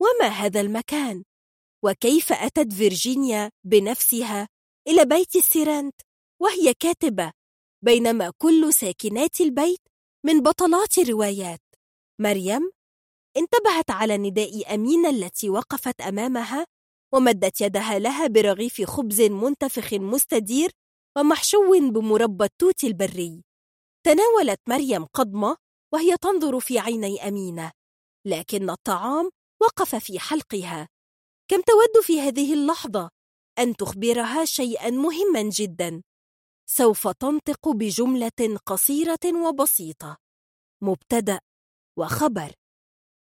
وما 0.00 0.28
هذا 0.28 0.60
المكان؟ 0.60 1.24
وكيف 1.84 2.32
أتت 2.32 2.72
فيرجينيا 2.72 3.50
بنفسها 3.64 4.48
إلى 4.88 5.04
بيت 5.04 5.36
السيرانت 5.36 5.94
وهي 6.42 6.74
كاتبة 6.74 7.32
بينما 7.84 8.32
كل 8.38 8.74
ساكنات 8.74 9.40
البيت 9.40 9.80
من 10.26 10.42
بطلات 10.42 10.98
الروايات. 10.98 11.60
مريم 12.20 12.70
انتبهت 13.36 13.90
على 13.90 14.18
نداء 14.18 14.74
أمينة 14.74 15.10
التي 15.10 15.50
وقفت 15.50 16.00
أمامها 16.00 16.66
ومدت 17.14 17.60
يدها 17.60 17.98
لها 17.98 18.26
برغيف 18.26 18.82
خبز 18.82 19.20
منتفخ 19.20 19.94
مستدير 19.94 20.70
ومحشو 21.18 21.90
بمربى 21.90 22.44
التوت 22.44 22.84
البري. 22.84 23.44
تناولت 24.06 24.60
مريم 24.68 25.04
قضمة 25.04 25.56
وهي 25.94 26.16
تنظر 26.16 26.60
في 26.60 26.78
عيني 26.78 27.28
أمينة 27.28 27.72
لكن 28.26 28.70
الطعام 28.70 29.30
وقف 29.62 29.94
في 29.94 30.18
حلقها. 30.18 30.88
كم 31.52 31.60
تود 31.60 32.04
في 32.04 32.20
هذه 32.20 32.54
اللحظة 32.54 33.10
أن 33.58 33.76
تخبرها 33.76 34.44
شيئا 34.44 34.90
مهما 34.90 35.42
جدا 35.42 36.02
سوف 36.66 37.08
تنطق 37.08 37.68
بجملة 37.68 38.58
قصيرة 38.66 39.46
وبسيطة. 39.48 40.16
مبتدأ 40.82 41.40
وخبر. 41.98 42.52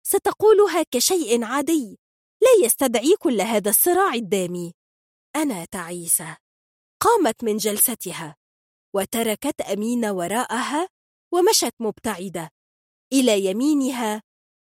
ستقولها 0.02 0.82
كشيء 0.90 1.44
عادي 1.44 1.98
لا 2.42 2.66
يستدعي 2.66 3.16
كل 3.18 3.40
هذا 3.40 3.70
الصراع 3.70 4.14
الدامي. 4.14 4.72
أنا 5.36 5.64
تعيسة. 5.64 6.36
قامت 7.00 7.44
من 7.44 7.56
جلستها 7.56 8.36
وتركت 8.94 9.60
أمين 9.60 10.04
وراءها 10.04 10.88
ومشت 11.32 11.74
مبتعدة. 11.80 12.50
إلى 13.12 13.44
يمينها 13.44 14.22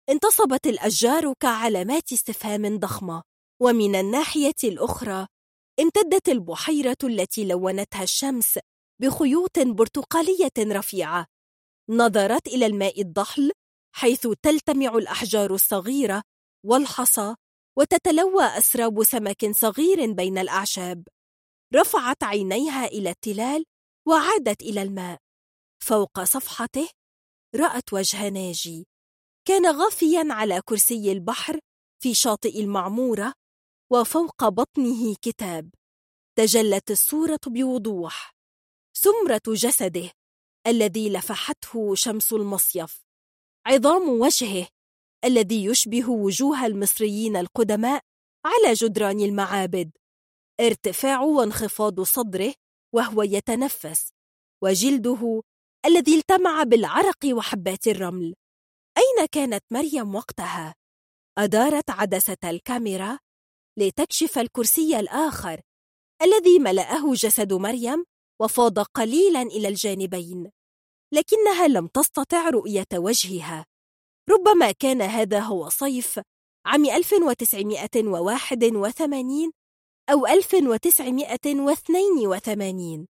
انتصبت 0.09 0.67
الأشجار 0.67 1.33
كعلامات 1.33 2.11
استفهام 2.11 2.79
ضخمة. 2.79 3.34
ومن 3.61 3.95
الناحية 3.95 4.55
الأخرى 4.63 5.27
امتدت 5.79 6.29
البحيرة 6.29 6.97
التي 7.03 7.47
لونتها 7.47 8.03
الشمس 8.03 8.59
بخيوط 9.01 9.59
برتقالية 9.59 10.51
رفيعة. 10.59 11.27
نظرت 11.89 12.47
إلى 12.47 12.65
الماء 12.65 13.01
الضحل 13.01 13.51
حيث 13.95 14.27
تلتمع 14.41 14.97
الأحجار 14.97 15.53
الصغيرة 15.53 16.23
والحصى 16.65 17.35
وتتلوى 17.77 18.43
أسراب 18.43 19.03
سمك 19.03 19.51
صغير 19.51 20.11
بين 20.11 20.37
الأعشاب. 20.37 21.07
رفعت 21.75 22.23
عينيها 22.23 22.85
إلى 22.85 23.09
التلال 23.09 23.65
وعادت 24.07 24.61
إلى 24.61 24.81
الماء. 24.81 25.19
فوق 25.83 26.23
صفحته 26.23 26.89
رأت 27.55 27.93
وجه 27.93 28.29
ناجي. 28.29 28.87
كان 29.47 29.65
غافيا 29.65 30.27
على 30.29 30.61
كرسي 30.61 31.11
البحر 31.11 31.59
في 32.03 32.13
شاطئ 32.13 32.59
المعمورة 32.59 33.33
وفوق 33.91 34.49
بطنه 34.49 35.15
كتاب 35.21 35.69
تجلت 36.37 36.91
الصورة 36.91 37.39
بوضوح. 37.47 38.35
سمرة 38.97 39.41
جسده 39.47 40.11
الذي 40.67 41.09
لفحته 41.09 41.95
شمس 41.95 42.33
المصيف. 42.33 43.05
عظام 43.67 44.09
وجهه 44.09 44.67
الذي 45.25 45.65
يشبه 45.65 46.09
وجوه 46.09 46.65
المصريين 46.65 47.37
القدماء 47.37 48.01
على 48.45 48.73
جدران 48.73 49.19
المعابد. 49.19 49.91
ارتفاع 50.59 51.21
وانخفاض 51.21 52.01
صدره 52.01 52.53
وهو 52.95 53.23
يتنفس 53.23 54.09
وجلده 54.63 55.41
الذي 55.85 56.15
التمع 56.17 56.63
بالعرق 56.63 57.25
وحبات 57.25 57.87
الرمل. 57.87 58.35
أين 58.97 59.25
كانت 59.31 59.63
مريم 59.71 60.15
وقتها؟ 60.15 60.75
أدارت 61.37 61.89
عدسة 61.89 62.37
الكاميرا 62.43 63.19
لتكشف 63.77 64.37
الكرسي 64.37 64.99
الآخر 64.99 65.61
الذي 66.21 66.59
ملأه 66.59 67.13
جسد 67.13 67.53
مريم 67.53 68.05
وفاض 68.41 68.79
قليلا 68.79 69.41
إلى 69.41 69.67
الجانبين 69.67 70.51
لكنها 71.13 71.67
لم 71.67 71.87
تستطع 71.87 72.49
رؤية 72.49 72.87
وجهها. 72.93 73.65
ربما 74.29 74.71
كان 74.71 75.01
هذا 75.01 75.39
هو 75.39 75.69
صيف 75.69 76.19
عام 76.65 76.85
1981 76.85 79.51
أو 80.09 80.27
1982 80.27 83.07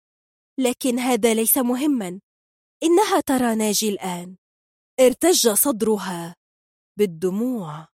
لكن 0.60 1.00
هذا 1.00 1.34
ليس 1.34 1.58
مهما. 1.58 2.20
إنها 2.84 3.20
ترى 3.20 3.56
ناجي 3.56 3.90
الآن. 3.90 4.36
ارتج 5.00 5.50
صدرها 5.50 6.36
بالدموع. 7.00 7.95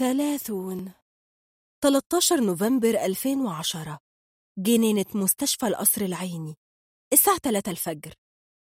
ثلاثون. 0.00 0.92
13 1.84 2.40
نوفمبر 2.40 3.04
2010 3.04 3.98
جنينة 4.58 5.04
مستشفى 5.14 5.66
القصر 5.66 6.00
العيني. 6.00 6.56
الساعة 7.12 7.38
3 7.38 7.70
الفجر. 7.70 8.14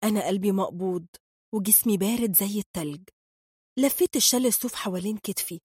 أنا 0.04 0.28
قلبي 0.28 0.52
مقبوض 0.52 1.06
وجسمي 1.54 1.98
بارد 1.98 2.36
زي 2.36 2.60
التلج. 2.60 3.02
لفيت 3.80 4.16
الشال 4.16 4.46
الصوف 4.46 4.76
حوالين 4.76 5.18
كتفي 5.18 5.60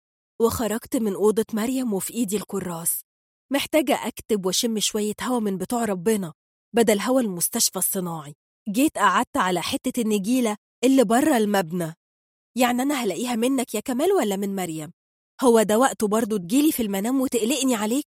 وخرجت 0.42 0.96
من 0.96 1.14
أوضة 1.14 1.46
مريم 1.54 1.94
وفي 1.94 2.14
إيدي 2.14 2.38
الكراس. 2.38 3.02
محتاجة 3.52 4.08
أكتب 4.08 4.46
وشم 4.46 4.80
شوية 4.80 5.16
هوا 5.22 5.40
من 5.40 5.58
بتوع 5.58 5.86
ربنا 5.86 6.34
بدل 6.76 7.00
هوا 7.00 7.22
المستشفى 7.22 7.80
الصناعي. 7.80 8.36
جيت 8.70 8.98
قعدت 8.98 9.38
على 9.38 9.62
حتة 9.62 10.02
النجيلة 10.02 10.58
اللي 10.84 11.04
بره 11.04 11.38
المبنى. 11.38 11.94
يعني 12.58 12.82
أنا 12.82 13.04
هلاقيها 13.04 13.36
منك 13.36 13.76
يا 13.76 13.80
كمال 13.80 14.12
ولا 14.12 14.36
من 14.36 14.56
مريم؟ 14.56 14.92
هو 15.44 15.62
ده 15.64 15.80
وقته 15.80 16.08
برضه 16.08 16.38
تجيلي 16.38 16.72
في 16.72 16.82
المنام 16.84 17.22
وتقلقني 17.22 17.76
عليك؟ 17.76 18.08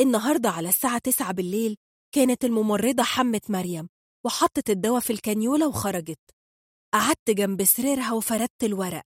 النهاردة 0.00 0.50
على 0.50 0.68
الساعة 0.68 0.98
تسعة 0.98 1.32
بالليل 1.32 1.76
كانت 2.14 2.44
الممرضة 2.44 3.02
حمت 3.02 3.50
مريم 3.50 3.88
وحطت 4.24 4.70
الدواء 4.70 5.00
في 5.00 5.12
الكانيولا 5.12 5.66
وخرجت. 5.66 6.20
قعدت 6.94 7.30
جنب 7.30 7.64
سريرها 7.64 8.12
وفردت 8.12 8.64
الورق 8.64 9.02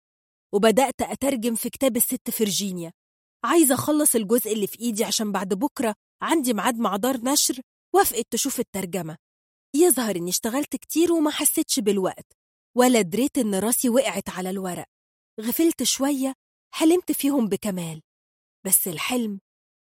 وبدأت 0.54 1.02
أترجم 1.02 1.54
في 1.54 1.70
كتاب 1.70 1.96
الست 1.96 2.30
فرجينيا 2.30 2.92
عايزة 3.44 3.74
أخلص 3.74 4.14
الجزء 4.14 4.52
اللي 4.52 4.66
في 4.66 4.80
إيدي 4.80 5.04
عشان 5.04 5.32
بعد 5.32 5.54
بكرة 5.54 5.94
عندي 6.22 6.54
ميعاد 6.54 6.78
مع 6.78 6.96
دار 6.96 7.16
نشر 7.16 7.60
وافقت 7.94 8.26
تشوف 8.30 8.60
الترجمة. 8.60 9.16
يظهر 9.76 10.16
إني 10.16 10.30
اشتغلت 10.30 10.76
كتير 10.76 11.12
وما 11.12 11.30
حسيتش 11.30 11.80
بالوقت 11.80 12.26
ولا 12.76 13.00
دريت 13.00 13.38
إن 13.38 13.54
راسي 13.54 13.88
وقعت 13.88 14.28
على 14.28 14.50
الورق. 14.50 14.86
غفلت 15.40 15.82
شوية 15.82 16.34
حلمت 16.74 17.12
فيهم 17.12 17.48
بكمال 17.48 18.02
بس 18.66 18.88
الحلم 18.88 19.40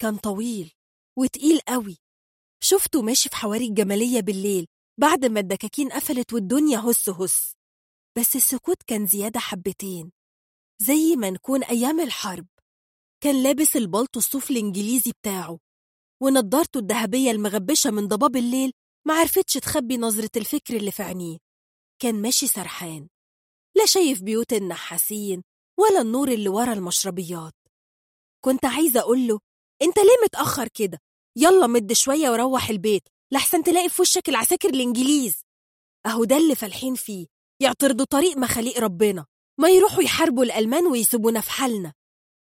كان 0.02 0.18
طويل 0.18 0.72
وتقيل 1.18 1.60
قوي. 1.60 1.98
شفته 2.64 3.02
ماشي 3.02 3.30
في 3.30 3.36
حواري 3.36 3.66
الجمالية 3.66 4.20
بالليل 4.22 4.68
بعد 5.00 5.26
ما 5.26 5.40
الدكاكين 5.40 5.90
قفلت 5.92 6.34
والدنيا 6.34 6.80
هس 6.80 7.10
هس. 7.10 7.54
بس 8.18 8.36
السكوت 8.36 8.84
كان 8.88 9.08
زيادة 9.08 9.40
حبتين 9.40 10.12
زي 10.82 11.16
ما 11.16 11.30
نكون 11.30 11.64
أيام 11.64 12.00
الحرب. 12.00 12.48
كان 13.24 13.44
لابس 13.44 13.76
البلطو 13.76 14.20
الصوف 14.20 14.52
الإنجليزي 14.52 15.12
بتاعه 15.12 15.60
ونضارته 16.22 16.78
الذهبية 16.80 17.32
المغبشة 17.32 17.92
من 17.92 18.08
ضباب 18.08 18.36
الليل 18.36 18.72
ما 19.08 19.14
عرفتش 19.14 19.54
تخبي 19.54 19.98
نظرة 19.98 20.30
الفكر 20.38 20.76
اللي 20.76 20.92
في 20.92 21.04
عينيه. 21.04 21.38
كان 22.02 22.22
ماشي 22.22 22.48
سرحان 22.48 23.08
لا 23.78 23.86
شايف 23.86 24.22
بيوت 24.22 24.54
النحاسين 24.54 25.44
ولا 25.80 26.02
النور 26.02 26.28
اللي 26.32 26.50
ورا 26.50 26.74
المشربيات. 26.74 27.54
كنت 28.46 28.66
عايزة 28.66 29.00
أقول 29.00 29.28
له 29.28 29.40
أنت 29.82 29.98
ليه 29.98 30.18
متأخر 30.24 30.68
كده؟ 30.68 31.00
يلا 31.36 31.68
مد 31.68 31.94
شوية 31.94 32.30
وروح 32.30 32.70
البيت 32.70 33.04
لحسن 33.32 33.64
تلاقي 33.64 33.90
في 33.90 34.02
وشك 34.02 34.30
العساكر 34.30 34.70
الإنجليز. 34.70 35.42
أهو 36.06 36.24
ده 36.24 36.38
اللي 36.38 36.56
فالحين 36.56 36.96
فيه 36.96 37.28
يعترضوا 37.62 38.06
طريق 38.06 38.38
مخاليق 38.38 38.80
ربنا 38.80 39.26
ما 39.60 39.70
يروحوا 39.70 40.04
يحاربوا 40.04 40.44
الألمان 40.44 40.88
ويسيبونا 40.88 41.42
في 41.42 41.52
حالنا. 41.52 41.94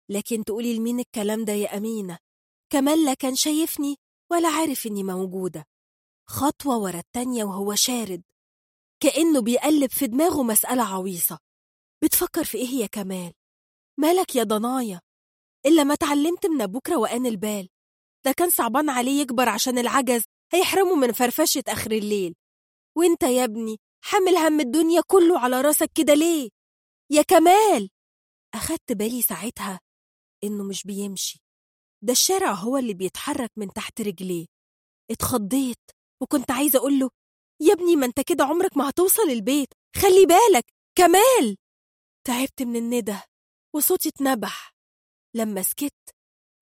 لكن 0.10 0.44
تقولي 0.44 0.78
لمين 0.78 1.00
الكلام 1.00 1.46
ده 1.46 1.54
يا 1.54 1.78
أمينة؟ 1.78 2.18
كمال 2.70 3.06
لا 3.06 3.14
كان 3.14 3.36
شايفني 3.36 3.96
ولا 4.32 4.50
عارف 4.50 4.88
إني 4.88 5.04
موجودة. 5.04 5.66
خطوة 6.30 6.78
ورا 6.78 7.00
التانية 7.00 7.44
وهو 7.44 7.76
شارد. 7.76 8.22
كأنه 9.00 9.42
بيقلب 9.42 9.90
في 9.92 10.08
دماغه 10.08 10.44
مسألة 10.44 10.84
عويصة. 10.84 11.40
بتفكر 12.04 12.44
في 12.44 12.58
إيه 12.58 12.70
يا 12.82 12.88
كمال 12.88 13.34
مالك 14.00 14.36
يا 14.36 14.44
ضنايا؟ 14.44 15.02
إلا 15.66 15.84
ما 15.84 15.94
اتعلمت 15.94 16.46
من 16.46 16.62
أبوك 16.62 16.90
روقان 16.90 17.26
البال. 17.26 17.70
ده 18.26 18.32
كان 18.32 18.50
صعبان 18.50 18.90
عليه 18.90 19.22
يكبر 19.22 19.50
عشان 19.50 19.78
العجز 19.78 20.24
هيحرمه 20.54 20.96
من 20.96 21.12
فرفشة 21.12 21.64
آخر 21.68 21.92
الليل. 21.92 22.36
وإنت 22.98 23.24
يا 23.24 23.44
ابني 23.44 23.78
حامل 24.04 24.36
هم 24.38 24.60
الدنيا 24.60 25.02
كله 25.08 25.40
على 25.40 25.62
راسك 25.62 25.92
كده 25.96 26.14
ليه؟ 26.14 26.50
يا 27.12 27.22
كمال! 27.22 27.90
أخدت 28.56 28.92
بالي 28.92 29.22
ساعتها 29.22 29.80
إنه 30.44 30.64
مش 30.64 30.84
بيمشي. 30.84 31.40
ده 32.04 32.12
الشارع 32.14 32.52
هو 32.52 32.78
اللي 32.78 32.94
بيتحرك 32.94 33.52
من 33.58 33.74
تحت 33.74 34.02
رجليه. 34.02 34.46
اتخضيت 35.12 35.80
وكنت 36.22 36.52
عايزة 36.52 36.80
أقول 36.80 37.00
له 37.00 37.10
يا 37.62 37.74
ابني 37.74 37.96
ما 37.96 38.06
أنت 38.06 38.20
كده 38.20 38.44
عمرك 38.44 38.78
ما 38.78 38.90
هتوصل 38.90 39.30
البيت. 39.30 39.68
خلي 39.96 40.26
بالك 40.26 40.66
كمال! 40.98 41.58
تعبت 42.28 42.62
من 42.62 42.76
الندى 42.76 43.18
وصوتي 43.76 44.10
اتنبح. 44.10 44.74
لما 45.36 45.62
سكت 45.62 45.94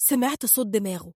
سمعت 0.02 0.46
صوت 0.46 0.68
دماغه. 0.68 1.14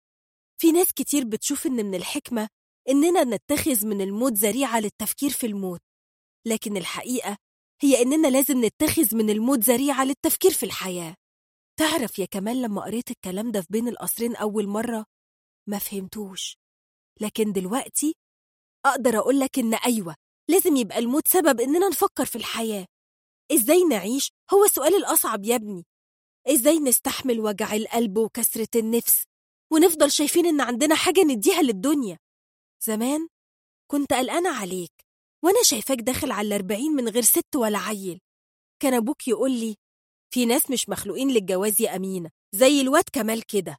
في 0.62 0.72
ناس 0.72 0.94
كتير 0.94 1.24
بتشوف 1.26 1.66
إن 1.66 1.72
من 1.86 1.96
الحكمة 1.96 2.50
إننا 2.90 3.24
نتخذ 3.24 3.88
من 3.88 4.02
الموت 4.02 4.32
ذريعة 4.34 4.80
للتفكير 4.80 5.30
في 5.30 5.46
الموت 5.48 5.82
لكن 6.48 6.78
الحقيقة 6.78 7.38
هي 7.82 8.02
إننا 8.02 8.28
لازم 8.28 8.66
نتخذ 8.66 9.16
من 9.16 9.30
الموت 9.30 9.60
ذريعة 9.60 10.04
للتفكير 10.06 10.52
في 10.52 10.64
الحياة. 10.66 11.16
تعرف 11.80 12.20
يا 12.20 12.26
كمال 12.26 12.62
لما 12.62 12.82
قريت 12.84 13.12
الكلام 13.12 13.52
ده 13.52 13.62
في 13.62 13.68
بين 13.70 13.88
القصرين 13.88 14.36
أول 14.36 14.68
مرة؟ 14.68 15.06
ما 15.70 15.78
فهمتوش. 15.80 16.58
لكن 17.22 17.52
دلوقتي 17.52 18.16
أقدر 18.86 19.18
أقولك 19.18 19.60
إن 19.60 19.74
أيوة 19.74 20.16
لازم 20.50 20.76
يبقى 20.76 20.98
الموت 21.00 21.28
سبب 21.28 21.62
إننا 21.62 21.88
نفكر 21.90 22.26
في 22.26 22.36
الحياة. 22.36 22.86
إزاي 23.52 23.84
نعيش؟ 23.84 24.32
هو 24.54 24.64
السؤال 24.66 24.96
الأصعب 24.96 25.46
يا 25.46 25.56
ابني. 25.56 25.86
إزاي 26.48 26.80
نستحمل 26.80 27.40
وجع 27.40 27.74
القلب 27.76 28.18
وكسرة 28.18 28.68
النفس؟ 28.76 29.24
ونفضل 29.74 30.12
شايفين 30.12 30.46
إن 30.46 30.62
عندنا 30.62 30.96
حاجة 30.96 31.22
نديها 31.24 31.62
للدنيا. 31.62 32.20
زمان 32.84 33.28
كنت 33.92 34.14
قلقانة 34.14 34.50
عليك 34.58 34.92
وأنا 35.44 35.64
شايفاك 35.64 35.98
داخل 35.98 36.32
على 36.32 36.48
الأربعين 36.48 36.92
من 36.92 37.10
غير 37.10 37.24
ست 37.24 37.56
ولا 37.56 37.78
عيل. 37.78 38.20
كان 38.82 38.94
أبوك 38.94 39.28
يقول 39.28 39.52
لي 39.52 39.76
في 40.34 40.46
ناس 40.46 40.72
مش 40.72 40.90
مخلوقين 40.90 41.32
للجواز 41.32 41.82
يا 41.82 41.96
أمينة 41.96 42.30
زي 42.56 42.82
الواد 42.82 43.04
كمال 43.14 43.46
كده. 43.46 43.78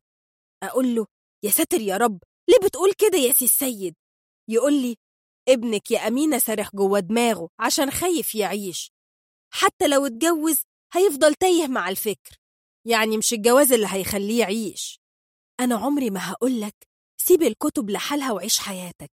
أقول 0.62 0.94
له 0.94 1.06
يا 1.44 1.50
ساتر 1.50 1.80
يا 1.80 1.96
رب 1.96 2.22
ليه 2.48 2.58
بتقول 2.68 2.92
كده 2.92 3.18
يا 3.18 3.32
سي 3.32 3.44
السيد؟ 3.44 3.94
يقول 4.48 4.72
لي 4.82 4.96
ابنك 5.48 5.90
يا 5.90 6.06
أمينة 6.08 6.38
سارح 6.38 6.70
جوه 6.76 7.00
دماغه 7.00 7.48
عشان 7.58 7.90
خايف 7.90 8.34
يعيش. 8.34 8.90
حتى 9.50 9.88
لو 9.88 10.06
اتجوز 10.06 10.62
هيفضل 10.92 11.34
تايه 11.34 11.66
مع 11.66 11.88
الفكر. 11.88 12.36
يعني 12.86 13.16
مش 13.18 13.32
الجواز 13.32 13.72
اللي 13.72 13.86
هيخليه 13.90 14.40
يعيش. 14.40 15.00
أنا 15.60 15.74
عمري 15.76 16.10
ما 16.10 16.30
هقولك 16.30 16.74
سيب 17.20 17.42
الكتب 17.42 17.90
لحالها 17.90 18.32
وعيش 18.32 18.58
حياتك. 18.58 19.10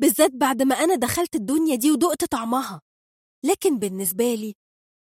بالذات 0.00 0.30
بعد 0.34 0.62
ما 0.62 0.74
أنا 0.74 0.94
دخلت 0.94 1.34
الدنيا 1.34 1.76
دي 1.76 1.90
ودقت 1.90 2.24
طعمها. 2.24 2.80
لكن 3.44 3.78
بالنسبة 3.78 4.34
لي 4.34 4.54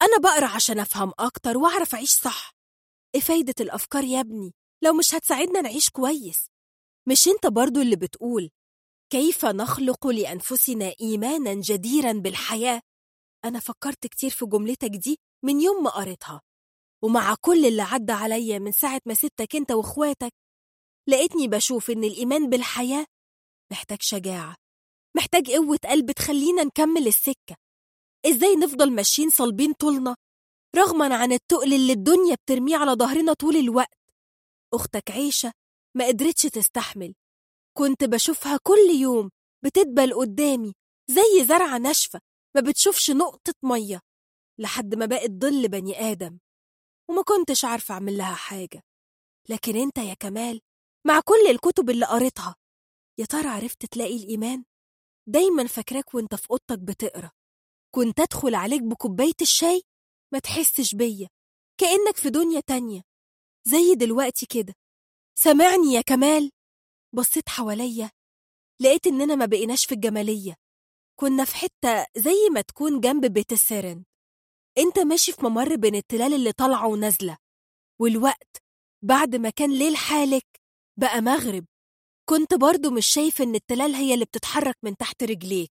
أنا 0.01 0.17
بقرأ 0.17 0.47
عشان 0.47 0.79
أفهم 0.79 1.11
أكتر 1.19 1.57
وأعرف 1.57 1.95
أعيش 1.95 2.11
صح. 2.11 2.51
إيه 3.15 3.21
فايدة 3.21 3.53
الأفكار 3.59 4.03
يا 4.03 4.19
ابني؟ 4.19 4.53
لو 4.83 4.93
مش 4.93 5.15
هتساعدنا 5.15 5.61
نعيش 5.61 5.89
كويس. 5.89 6.47
مش 7.09 7.27
أنت 7.27 7.47
برضو 7.47 7.81
اللي 7.81 7.95
بتقول 7.95 8.49
كيف 9.09 9.45
نخلق 9.45 10.07
لأنفسنا 10.07 10.93
إيمانا 11.01 11.53
جديرا 11.53 12.13
بالحياة؟ 12.13 12.81
أنا 13.45 13.59
فكرت 13.59 14.07
كتير 14.07 14.29
في 14.29 14.45
جملتك 14.45 14.90
دي 14.90 15.19
من 15.43 15.61
يوم 15.61 15.83
ما 15.83 15.90
قريتها 15.90 16.41
ومع 17.03 17.35
كل 17.41 17.65
اللي 17.65 17.81
عدى 17.81 18.11
عليا 18.11 18.59
من 18.59 18.72
ساعة 18.72 19.01
ما 19.06 19.13
سبتك 19.13 19.56
أنت 19.56 19.72
وإخواتك 19.72 20.31
لقيتني 21.07 21.47
بشوف 21.47 21.90
إن 21.91 22.03
الإيمان 22.03 22.49
بالحياة 22.49 23.06
محتاج 23.72 23.97
شجاعة 24.01 24.56
محتاج 25.15 25.51
قوة 25.51 25.79
قلب 25.85 26.11
تخلينا 26.11 26.63
نكمل 26.63 27.07
السكة. 27.07 27.56
إزاي 28.25 28.56
نفضل 28.56 28.91
ماشيين 28.91 29.29
صلبين 29.29 29.74
طولنا 29.74 30.15
رغما 30.75 31.15
عن 31.15 31.31
التقل 31.31 31.74
اللي 31.74 31.93
الدنيا 31.93 32.35
بترميه 32.35 32.77
على 32.77 32.91
ظهرنا 32.91 33.33
طول 33.33 33.56
الوقت. 33.57 33.97
أختك 34.74 35.11
عيشة 35.11 35.51
ما 35.95 36.07
قدرتش 36.07 36.41
تستحمل. 36.41 37.13
كنت 37.77 38.03
بشوفها 38.03 38.57
كل 38.63 38.90
يوم 39.01 39.29
بتدبل 39.65 40.13
قدامي 40.13 40.74
زي 41.07 41.45
زرعة 41.45 41.77
ناشفة. 41.77 42.19
ما 42.55 42.61
بتشوفش 42.61 43.11
نقطة 43.11 43.53
مية 43.63 43.99
لحد 44.59 44.95
ما 44.95 45.05
بقت 45.05 45.31
ظل 45.31 45.67
بني 45.67 45.99
آدم 45.99 46.39
وما 47.09 47.23
كنتش 47.23 47.65
عارفة 47.65 47.93
أعمل 47.93 48.17
لها 48.17 48.35
حاجة. 48.35 48.83
لكن 49.49 49.75
أنت 49.75 49.97
يا 49.97 50.13
كمال 50.13 50.61
مع 51.07 51.19
كل 51.19 51.51
الكتب 51.51 51.89
اللي 51.89 52.05
قريتها 52.05 52.55
يا 53.19 53.25
ترى 53.25 53.47
عرفت 53.47 53.85
تلاقي 53.85 54.17
الإيمان؟ 54.17 54.63
دايما 55.27 55.67
فاكراك 55.67 56.13
وأنت 56.15 56.35
في 56.35 56.51
أوضتك 56.51 56.79
بتقرأ. 56.79 57.31
كنت 57.95 58.19
أدخل 58.19 58.55
عليك 58.55 58.81
بكوباية 58.81 59.33
الشاي 59.41 59.81
ما 60.33 60.39
تحسش 60.39 60.95
بيا 60.95 61.29
كأنك 61.77 62.17
في 62.17 62.29
دنيا 62.29 62.59
تانية. 62.59 63.01
زي 63.67 63.95
دلوقتي 63.95 64.45
كده. 64.45 64.73
سامعني 65.35 65.93
يا 65.93 66.01
كمال؟ 66.01 66.51
بصيت 67.15 67.49
حواليا 67.49 68.11
لقيت 68.81 69.07
إننا 69.07 69.35
ما 69.35 69.45
بقيناش 69.45 69.85
في 69.85 69.95
الجمالية. 69.95 70.55
كنا 71.21 71.45
في 71.45 71.55
حتة 71.55 72.05
زي 72.17 72.49
ما 72.51 72.61
تكون 72.61 72.99
جنب 72.99 73.25
بيت 73.25 73.51
السرن 73.51 74.03
انت 74.77 74.99
ماشي 74.99 75.31
في 75.31 75.45
ممر 75.45 75.75
بين 75.75 75.95
التلال 75.95 76.33
اللي 76.33 76.51
طالعة 76.51 76.87
ونازلة. 76.87 77.37
والوقت 78.01 78.57
بعد 79.05 79.35
ما 79.35 79.49
كان 79.49 79.71
ليل 79.71 79.95
حالك 79.97 80.45
بقى 80.99 81.21
مغرب. 81.21 81.65
كنت 82.29 82.53
برضو 82.53 82.91
مش 82.91 83.07
شايف 83.07 83.41
إن 83.41 83.55
التلال 83.55 83.95
هي 83.95 84.13
اللي 84.13 84.25
بتتحرك 84.25 84.75
من 84.83 84.97
تحت 84.97 85.23
رجليك. 85.23 85.71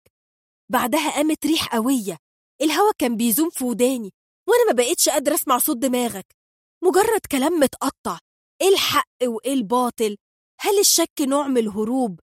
بعدها 0.72 1.12
قامت 1.12 1.46
ريح 1.46 1.76
قوية. 1.76 2.18
الهوا 2.62 2.92
كان 2.98 3.18
بيزوم 3.18 3.50
في 3.50 3.64
وداني 3.64 4.14
وأنا 4.50 4.66
ما 4.68 4.74
بقيتش 4.74 5.10
قادرة 5.10 5.36
أسمع 5.36 5.58
صوت 5.58 5.78
دماغك. 5.78 6.36
مجرد 6.84 7.22
كلام 7.32 7.54
متقطع. 7.54 8.20
إيه 8.62 8.70
الحق 8.70 9.10
وإيه 9.24 9.54
الباطل؟ 9.54 10.18
هل 10.60 10.80
الشك 10.80 11.22
نوع 11.22 11.48
من 11.48 11.58
الهروب؟ 11.58 12.20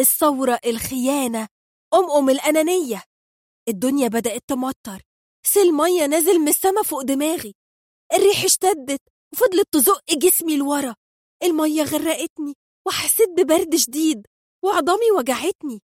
الثورة 0.00 0.58
الخيانة؟ 0.66 1.48
أم 1.94 2.30
الأنانية. 2.30 3.02
الدنيا 3.68 4.08
بدأت 4.08 4.42
تمطر. 4.48 5.02
سيل 5.46 5.72
مية 5.74 6.06
نازل 6.06 6.38
من 6.38 6.48
السما 6.48 6.82
فوق 6.82 7.02
دماغي. 7.02 7.54
الريح 8.14 8.44
اشتدت 8.44 9.00
وفضلت 9.32 9.66
تزق 9.72 10.02
جسمي 10.10 10.56
لورا. 10.56 10.94
المية 11.42 11.82
غرقتني 11.82 12.54
وحسيت 12.86 13.28
ببرد 13.28 13.76
شديد 13.76 14.26
وعظامي 14.64 15.10
وجعتني. 15.18 15.82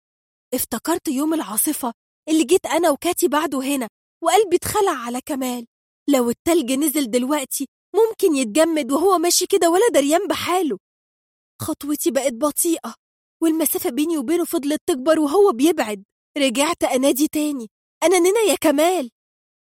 افتكرت 0.54 1.08
يوم 1.08 1.35
العاصفة 1.35 1.92
اللي 2.28 2.44
جيت 2.44 2.67
أنا 2.67 2.90
وكاتي 2.90 3.28
بعده 3.28 3.60
هنا 3.60 3.88
وقلبي 4.24 4.56
اتخلع 4.56 4.92
على 4.92 5.20
كمال. 5.20 5.67
لو 6.08 6.31
التلج 6.31 6.72
نزل 6.72 7.10
دلوقتي 7.10 7.67
ممكن 7.94 8.35
يتجمد 8.35 8.92
وهو 8.92 9.18
ماشي 9.18 9.47
كده 9.47 9.70
ولا 9.70 9.88
دريان 9.88 10.28
بحاله. 10.28 10.78
خطوتي 11.62 12.10
بقت 12.10 12.33
بطيئة. 12.33 12.94
والمسافة 13.42 13.91
بيني 13.91 14.19
وبينه 14.19 14.44
فضلت 14.44 14.81
تكبر 14.87 15.21
وهو 15.21 15.53
بيبعد. 15.53 16.05
رجعت 16.39 16.85
أنادي 16.85 17.28
تاني 17.28 17.71
أنا 18.03 18.19
نينا 18.19 18.41
يا 18.41 18.55
كمال. 18.55 19.10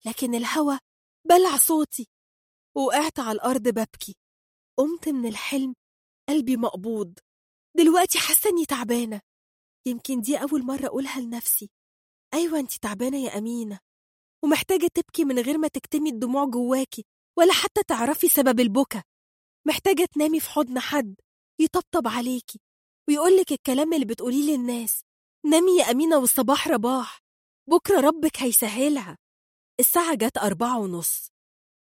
لكن 0.06 0.36
الهوا 0.36 0.78
بلع 1.30 1.58
صوتي. 1.58 2.08
وقعت 2.76 3.20
على 3.20 3.36
الأرض 3.36 3.62
ببكي. 3.62 4.16
قمت 4.78 5.10
من 5.10 5.26
الحلم 5.26 5.76
قلبي 6.30 6.58
مقبوض. 6.58 7.20
دلوقتي 7.78 8.20
حاسة 8.20 8.50
إني 8.50 8.66
تعبانة. 8.66 9.22
يمكن 9.88 10.22
دي 10.22 10.38
أول 10.38 10.64
مرة 10.66 10.86
أقولها 10.86 11.22
لنفسي. 11.22 11.70
أيوة 12.34 12.60
أنت 12.60 12.72
تعبانة 12.72 13.18
يا 13.18 13.38
أمينة. 13.38 13.80
ومحتاجة 14.44 14.88
تبكي 14.94 15.26
من 15.26 15.40
غير 15.40 15.58
ما 15.58 15.68
تكتمي 15.68 16.10
الدموع 16.10 16.46
جواكي 16.46 17.06
ولا 17.38 17.54
حتى 17.54 17.84
تعرفي 17.88 18.30
سبب 18.30 18.60
البكا. 18.60 19.04
محتاجة 19.68 20.06
تنامي 20.06 20.40
في 20.40 20.50
حضن 20.50 20.80
حد 20.80 21.16
يطبطب 21.60 22.08
عليكي. 22.08 22.60
ويقولك 23.10 23.52
الكلام 23.52 23.94
اللي 23.94 24.06
بتقوليه 24.06 24.58
للناس 24.58 25.04
نامي 25.46 25.78
يا 25.80 25.92
أمينة 25.92 26.18
والصباح 26.18 26.68
رباح 26.68 27.20
بكرة 27.70 28.00
ربك 28.00 28.38
هيسهلها. 28.38 29.18
الساعة 29.80 30.16
جت 30.16 30.38
أربعة 30.38 30.80
ونص 30.80 31.28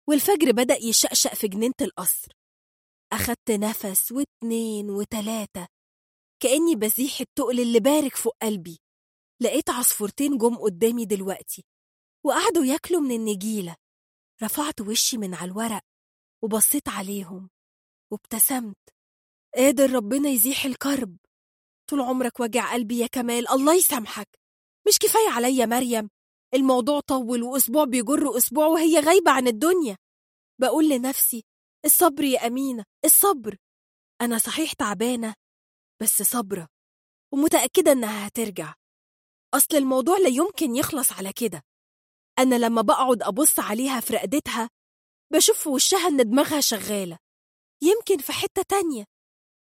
والفجر 0.10 0.52
بدأ 0.52 0.76
يشقشق 0.76 1.34
في 1.34 1.48
جنينة 1.48 1.74
القصر. 1.82 2.32
أخدت 3.14 3.52
نفس 3.52 4.12
واتنين 4.12 4.90
وتلاتة 4.90 5.68
كأني 6.44 6.76
بزيح 6.76 7.20
التقل 7.22 7.60
اللي 7.60 7.80
بارك 7.80 8.16
فوق 8.16 8.36
قلبي. 8.42 8.80
لقيت 9.42 9.70
عصفورتين 9.70 10.38
جم 10.38 10.56
قدامي 10.58 11.06
دلوقتي 11.06 11.64
وقعدوا 12.26 12.66
ياكلوا 12.66 13.02
من 13.02 13.12
النجيلة. 13.16 13.76
رفعت 14.44 14.82
وشي 14.82 15.18
من 15.18 15.34
على 15.34 15.52
الورق 15.52 15.82
وبصيت 16.44 16.90
عليهم 16.90 17.50
وابتسمت. 18.12 18.99
قادر 19.56 19.92
ربنا 19.92 20.30
يزيح 20.30 20.66
الكرب. 20.66 21.18
طول 21.90 22.02
عمرك 22.02 22.40
وجع 22.40 22.74
قلبي 22.74 22.98
يا 23.00 23.08
كمال 23.08 23.50
الله 23.50 23.76
يسامحك. 23.76 24.40
مش 24.88 25.00
كفاية 25.00 25.30
عليا 25.30 25.66
مريم. 25.66 26.10
الموضوع 26.54 27.00
طول 27.00 27.44
وأسبوع 27.44 27.86
بيجر 27.86 28.38
أسبوع 28.38 28.66
وهي 28.66 29.00
غايبة 29.00 29.32
عن 29.32 29.48
الدنيا. 29.48 29.98
بقول 30.62 30.90
لنفسي 30.90 31.44
الصبر 31.86 32.24
يا 32.24 32.48
أمينة 32.48 32.84
الصبر. 33.06 33.58
أنا 34.22 34.38
صحيح 34.38 34.74
تعبانة 34.74 35.34
بس 36.02 36.22
صبرة. 36.22 36.68
ومتأكدة 37.34 37.92
إنها 37.92 38.28
هترجع. 38.28 38.74
أصل 39.54 39.78
الموضوع 39.78 40.18
لا 40.18 40.30
يمكن 40.30 40.76
يخلص 40.76 41.12
على 41.12 41.34
كده. 41.34 41.62
أنا 42.40 42.56
لما 42.56 42.82
بقعد 42.82 43.24
أبص 43.24 43.60
عليها 43.60 44.00
في 44.00 44.14
رقدتها 44.14 44.70
بشوف 45.34 45.64
في 45.64 45.70
وشها 45.70 46.08
إن 46.08 46.18
دماغها 46.18 46.62
شغالة. 46.62 47.18
يمكن 47.84 48.18
في 48.18 48.32
حتة 48.32 48.62
تانية. 48.62 49.06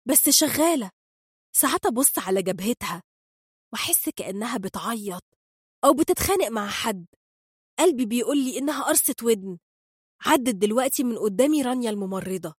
بس 0.09 0.29
شغالة. 0.29 0.91
ساعات 1.55 1.85
أبص 1.85 2.19
على 2.19 2.41
جبهتها 2.41 3.03
وأحس 3.73 4.09
كأنها 4.09 4.57
بتعيط 4.57 5.23
أو 5.83 5.93
بتتخانق 5.93 6.47
مع 6.47 6.67
حد. 6.69 7.05
قلبي 7.79 8.05
بيقول 8.05 8.37
لي 8.37 8.57
إنها 8.57 8.83
قرصة 8.83 9.15
ودن. 9.23 9.57
عدت 10.25 10.55
دلوقتي 10.55 11.03
من 11.03 11.17
قدامي 11.17 11.61
رانيا 11.61 11.89
الممرضة. 11.89 12.53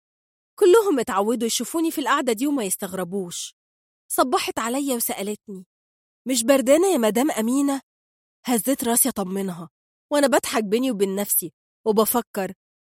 كلهم 0.59 0.99
اتعودوا 0.99 1.47
يشوفوني 1.47 1.91
في 1.91 2.01
القعدة 2.01 2.33
دي 2.33 2.47
وما 2.47 2.63
يستغربوش. 2.63 3.55
صبحت 4.11 4.59
عليا 4.59 4.95
وسألتني 4.95 5.65
مش 6.27 6.43
بردانة 6.43 6.87
يا 6.87 6.97
مدام 6.97 7.31
أمينة؟ 7.31 7.81
هزيت 8.45 8.83
راسي 8.83 9.09
أطمنها 9.09 9.69
وأنا 10.11 10.27
بضحك 10.27 10.63
بيني 10.63 10.91
وبين 10.91 11.15
نفسي 11.15 11.53
وبفكر 11.87 12.53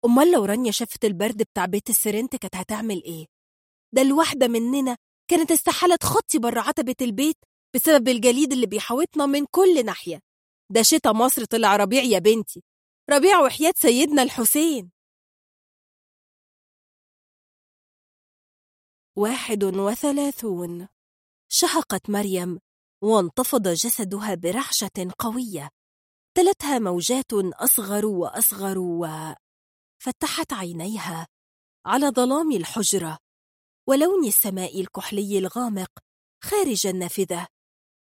أمال 0.04 0.32
لو 0.32 0.44
رانيا 0.44 0.70
شافت 0.70 1.04
البرد 1.04 1.42
بتاع 1.42 1.66
بيت 1.66 1.90
السرنت 1.90 2.36
كانت 2.36 2.56
هتعمل 2.56 3.02
إيه؟ 3.04 3.26
ده 3.92 4.02
الواحدة 4.02 4.48
مننا 4.48 4.96
كانت 5.30 5.50
استحالة 5.50 5.96
تخطي 5.96 6.38
بره 6.38 6.60
عتبة 6.60 6.96
البيت 7.00 7.36
بسبب 7.74 8.08
الجليد 8.08 8.52
اللي 8.52 8.66
بيحاوطنا 8.66 9.26
من 9.26 9.46
كل 9.50 9.84
ناحية. 9.84 10.20
ده 10.70 10.82
شتا 10.82 11.12
مصر 11.12 11.44
طلع 11.44 11.76
ربيع 11.76 12.02
يا 12.02 12.18
بنتي. 12.18 12.62
ربيع 13.10 13.40
وحياة 13.40 13.72
سيدنا 13.76 14.22
الحسين. 14.22 14.90
واحد 19.16 19.64
وثلاثون. 19.64 20.88
شهقت 21.52 22.10
مريم 22.10 22.58
وانتفض 23.02 23.68
جسدها 23.68 24.34
برعشة 24.34 25.12
قوية. 25.18 25.68
تلتها 26.36 26.78
موجات 26.78 27.32
أصغر 27.34 28.06
وأصغر 28.06 28.78
و... 28.78 29.06
فتحت 30.02 30.52
عينيها 30.52 31.26
على 31.86 32.06
ظلام 32.06 32.52
الحجرة. 32.52 33.18
ولون 33.88 34.26
السماء 34.26 34.80
الكحلي 34.80 35.38
الغامق 35.38 35.90
خارج 36.44 36.86
النافذة. 36.86 37.46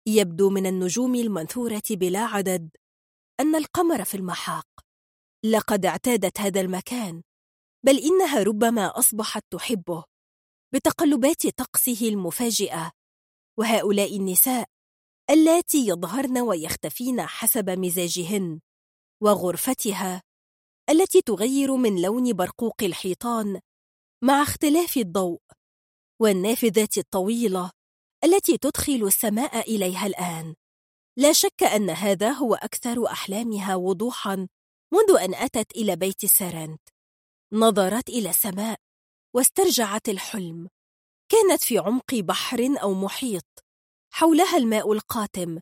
يبدو 0.08 0.50
من 0.50 0.66
النجوم 0.66 1.14
المنثورة 1.14 1.82
بلا 1.90 2.20
عدد 2.20 2.70
أن 3.40 3.54
القمر 3.54 4.04
في 4.04 4.16
المحاق. 4.16 4.66
لقد 5.44 5.86
اعتادت 5.86 6.40
هذا 6.40 6.60
المكان 6.60 7.22
بل 7.86 7.98
إنها 7.98 8.42
ربما 8.42 8.98
أصبحت 8.98 9.44
تحبه 9.50 10.04
بتقلبات 10.74 11.46
طقسه 11.46 12.08
المفاجئة. 12.08 12.92
وهؤلاء 13.58 14.16
النساء 14.16 14.68
اللاتي 15.30 15.78
يظهرن 15.78 16.38
ويختفين 16.38 17.22
حسب 17.22 17.70
مزاجهن 17.70 18.60
وغرفتها 19.22 20.22
التي 20.90 21.22
تغير 21.22 21.76
من 21.76 22.02
لون 22.02 22.32
برقوق 22.32 22.82
الحيطان 22.82 23.60
مع 24.24 24.42
اختلاف 24.42 24.96
الضوء 24.96 25.40
والنافذات 26.20 26.98
الطويلة 26.98 27.70
التي 28.24 28.58
تدخل 28.58 29.04
السماء 29.06 29.60
إليها 29.60 30.06
الآن. 30.06 30.54
لا 31.18 31.32
شك 31.32 31.62
أن 31.62 31.90
هذا 31.90 32.30
هو 32.30 32.54
أكثر 32.54 33.06
أحلامها 33.06 33.76
وضوحاً 33.76 34.48
منذ 34.92 35.20
أن 35.20 35.34
أتت 35.34 35.76
إلى 35.76 35.96
بيت 35.96 36.26
سارنت. 36.26 36.80
نظرت 37.52 38.08
إلى 38.08 38.30
السماء 38.30 38.78
واسترجعت 39.34 40.08
الحلم. 40.08 40.68
كانت 41.28 41.62
في 41.62 41.78
عمق 41.78 42.14
بحر 42.14 42.74
أو 42.82 42.94
محيط 42.94 43.46
حولها 44.12 44.56
الماء 44.56 44.92
القاتم 44.92 45.60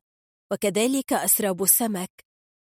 وكذلك 0.53 1.13
أسراب 1.13 1.63
السمك 1.63 2.11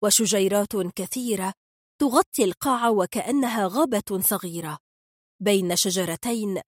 وشجيرات 0.03 0.75
كثيرة 0.95 1.53
تغطي 2.01 2.43
القاع 2.43 2.89
وكأنها 2.89 3.67
غابة 3.67 4.19
صغيرة. 4.21 4.77
بين 5.39 5.75
شجرتين 5.75 6.61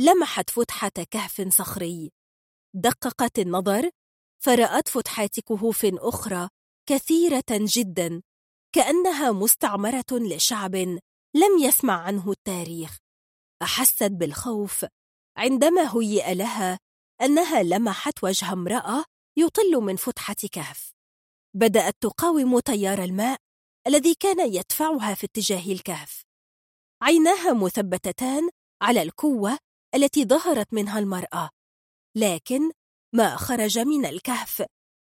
لمحت 0.00 0.50
فتحة 0.50 0.92
كهف 1.10 1.48
صخري. 1.48 2.12
دققت 2.74 3.38
النظر 3.38 3.90
فرأت 4.44 4.88
فتحات 4.88 5.40
كهوف 5.40 5.80
أخرى 5.84 6.48
كثيرة 6.88 7.44
جدا 7.50 8.22
كأنها 8.74 9.32
مستعمرة 9.32 10.06
لشعب 10.12 10.74
لم 11.34 11.58
يسمع 11.60 12.02
عنه 12.02 12.30
التاريخ. 12.30 12.98
أحست 13.62 14.02
بالخوف 14.02 14.86
عندما 15.36 15.96
هيئ 15.96 16.34
لها 16.34 16.78
أنها 17.22 17.62
لمحت 17.62 18.24
وجه 18.24 18.52
امرأة 18.52 19.04
يطل 19.38 19.76
من 19.80 19.96
فتحة 19.96 20.36
كهف. 20.52 20.92
بدأت 21.56 21.96
تقاوم 22.00 22.60
تيار 22.60 23.04
الماء 23.04 23.38
الذي 23.86 24.14
كان 24.14 24.54
يدفعها 24.54 25.14
في 25.14 25.26
اتجاه 25.26 25.72
الكهف. 25.72 26.22
عيناها 27.02 27.52
مثبتتان 27.52 28.48
على 28.82 29.02
الكوة 29.02 29.58
التي 29.94 30.24
ظهرت 30.24 30.74
منها 30.74 30.98
المرأة. 30.98 31.50
لكن 32.16 32.70
ما 33.14 33.36
خرج 33.36 33.78
من 33.78 34.06
الكهف. 34.06 34.62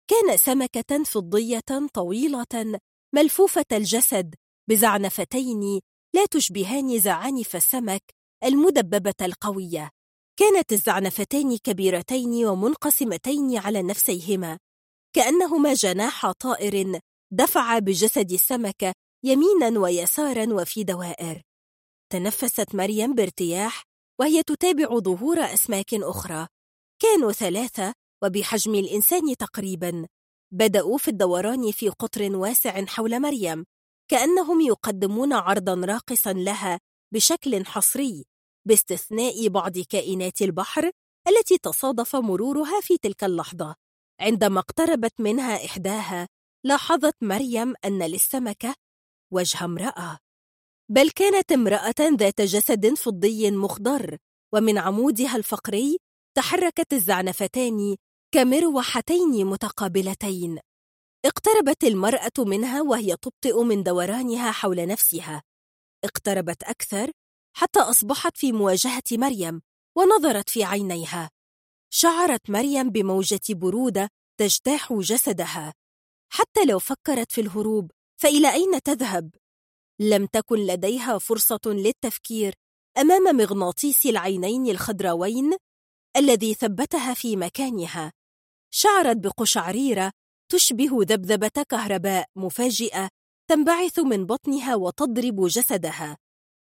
كان 0.07 0.37
سمكة 0.37 1.03
فضية 1.03 1.63
طويلة 1.93 2.79
ملفوفة 3.15 3.65
الجسد 3.71 4.35
بزعنفتين 4.69 5.81
لا 6.15 6.25
تشبهان 6.31 6.99
زعانف 6.99 7.55
السمك 7.55 8.03
المدببة 8.43 9.13
القوية. 9.21 9.89
كانت 10.39 10.73
الزعنفتان 10.73 11.57
كبيرتين 11.57 12.45
ومنقسمتين 12.45 13.57
على 13.57 13.81
نفسيهما. 13.83 14.57
كأنهما 15.15 15.73
جناح 15.73 16.31
طائر 16.31 16.99
دفع 17.33 17.79
بجسد 17.79 18.31
السمكة 18.31 18.93
يمينا 19.25 19.79
ويسارا 19.79 20.53
وفي 20.53 20.83
دوائر. 20.83 21.41
تنفست 22.11 22.75
مريم 22.75 23.15
بارتياح 23.15 23.90
وهي 24.21 24.43
تتابع 24.43 24.99
ظهور 24.99 25.39
أسماك 25.39 25.93
أخرى. 25.93 26.47
كانوا 27.01 27.31
ثلاثة 27.31 27.93
وبحجم 28.23 28.75
الإنسان 28.75 29.37
تقريبا. 29.37 30.07
بدأوا 30.53 30.97
في 30.97 31.07
الدوران 31.07 31.71
في 31.71 31.89
قطر 31.89 32.35
واسع 32.35 32.85
حول 32.85 33.21
مريم 33.21 33.65
كأنهم 34.11 34.61
يقدمون 34.61 35.33
عرضا 35.33 35.73
راقصا 35.73 36.33
لها 36.33 36.79
بشكل 37.13 37.65
حصري 37.65 38.25
باستثناء 38.67 39.47
بعض 39.47 39.77
كائنات 39.79 40.41
البحر 40.41 40.91
التي 41.27 41.57
تصادف 41.57 42.15
مرورها 42.15 42.81
في 42.81 42.97
تلك 42.97 43.23
اللحظة. 43.23 43.75
عندما 44.19 44.59
اقتربت 44.59 45.13
منها 45.19 45.65
إحداها 45.65 46.27
لاحظت 46.65 47.15
مريم 47.21 47.73
أن 47.85 48.03
للسمكة 48.03 48.75
وجه 49.31 49.65
امرأة. 49.65 50.19
بل 50.93 51.09
كانت 51.09 51.51
امرأة 51.51 51.95
ذات 51.99 52.41
جسد 52.41 52.93
فضي 52.93 53.51
مخضر 53.51 54.17
ومن 54.53 54.77
عمودها 54.77 55.35
الفقري 55.35 55.97
تحركت 56.37 56.93
الزعنفتان 56.93 57.95
كمروحتين 58.31 59.45
متقابلتين. 59.45 60.59
اقتربت 61.25 61.83
المرأة 61.83 62.31
منها 62.39 62.81
وهي 62.81 63.15
تبطئ 63.15 63.63
من 63.63 63.83
دورانها 63.83 64.51
حول 64.51 64.87
نفسها. 64.87 65.41
اقتربت 66.03 66.63
أكثر 66.63 67.11
حتى 67.55 67.79
أصبحت 67.79 68.37
في 68.37 68.51
مواجهة 68.51 69.03
مريم 69.11 69.61
ونظرت 69.97 70.49
في 70.49 70.63
عينيها. 70.63 71.29
شعرت 71.93 72.49
مريم 72.49 72.89
بموجة 72.89 73.41
برودة 73.49 74.09
تجتاح 74.39 74.93
جسدها. 74.93 75.73
حتى 76.33 76.65
لو 76.65 76.79
فكرت 76.79 77.31
في 77.31 77.41
الهروب 77.41 77.91
فإلى 78.21 78.53
أين 78.53 78.81
تذهب؟ 78.81 79.31
لم 80.01 80.25
تكن 80.25 80.55
لديها 80.55 81.17
فرصة 81.17 81.59
للتفكير 81.65 82.53
أمام 82.97 83.37
مغناطيس 83.37 84.05
العينين 84.05 84.67
الخضراوين 84.67 85.57
الذي 86.17 86.53
ثبتها 86.53 87.13
في 87.13 87.35
مكانها. 87.35 88.11
شعرت 88.73 89.17
بقشعريرة 89.17 90.11
تشبه 90.51 90.89
ذبذبة 91.01 91.65
كهرباء 91.69 92.25
مفاجئة 92.35 93.09
تنبعث 93.49 93.99
من 93.99 94.25
بطنها 94.25 94.75
وتضرب 94.75 95.47
جسدها. 95.47 96.17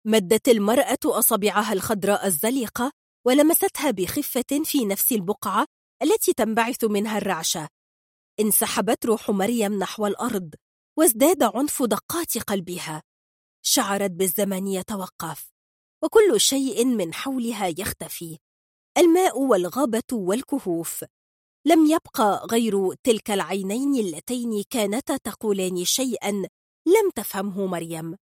مدت 0.06 0.49
المرأة 0.49 0.99
أصابعها 1.05 1.73
الخضراء 1.73 2.26
الزلقة 2.26 2.92
ولمستها 3.26 3.90
بخفة 3.90 4.62
في 4.65 4.85
نفس 4.85 5.12
البقعة 5.12 5.67
التي 6.03 6.33
تنبعث 6.33 6.85
منها 6.85 7.19
الرعشة. 7.19 7.69
انسحبت 8.40 9.06
روح 9.06 9.31
مريم 9.31 9.78
نحو 9.78 10.06
الأرض 10.06 10.55
وازداد 10.99 11.42
عنف 11.42 11.83
دقات 11.83 12.39
قلبها. 12.39 13.03
شعرت 13.62 14.10
بالزمن 14.10 14.67
يتوقف 14.67 15.51
وكل 16.03 16.41
شيء 16.41 16.85
من 16.85 17.15
حولها 17.15 17.67
يختفي. 17.67 18.39
الماء 18.99 19.39
والغابة 19.41 20.03
والكهوف. 20.12 21.05
لم 21.67 21.87
يبقى 21.87 22.47
غير 22.51 22.94
تلك 22.94 23.31
العينين 23.31 23.94
اللتين 23.94 24.65
كانتا 24.71 25.17
تقولان 25.17 25.85
شيئا 25.85 26.31
لم 26.87 27.10
تفهمه 27.15 27.67
مريم. 27.67 28.17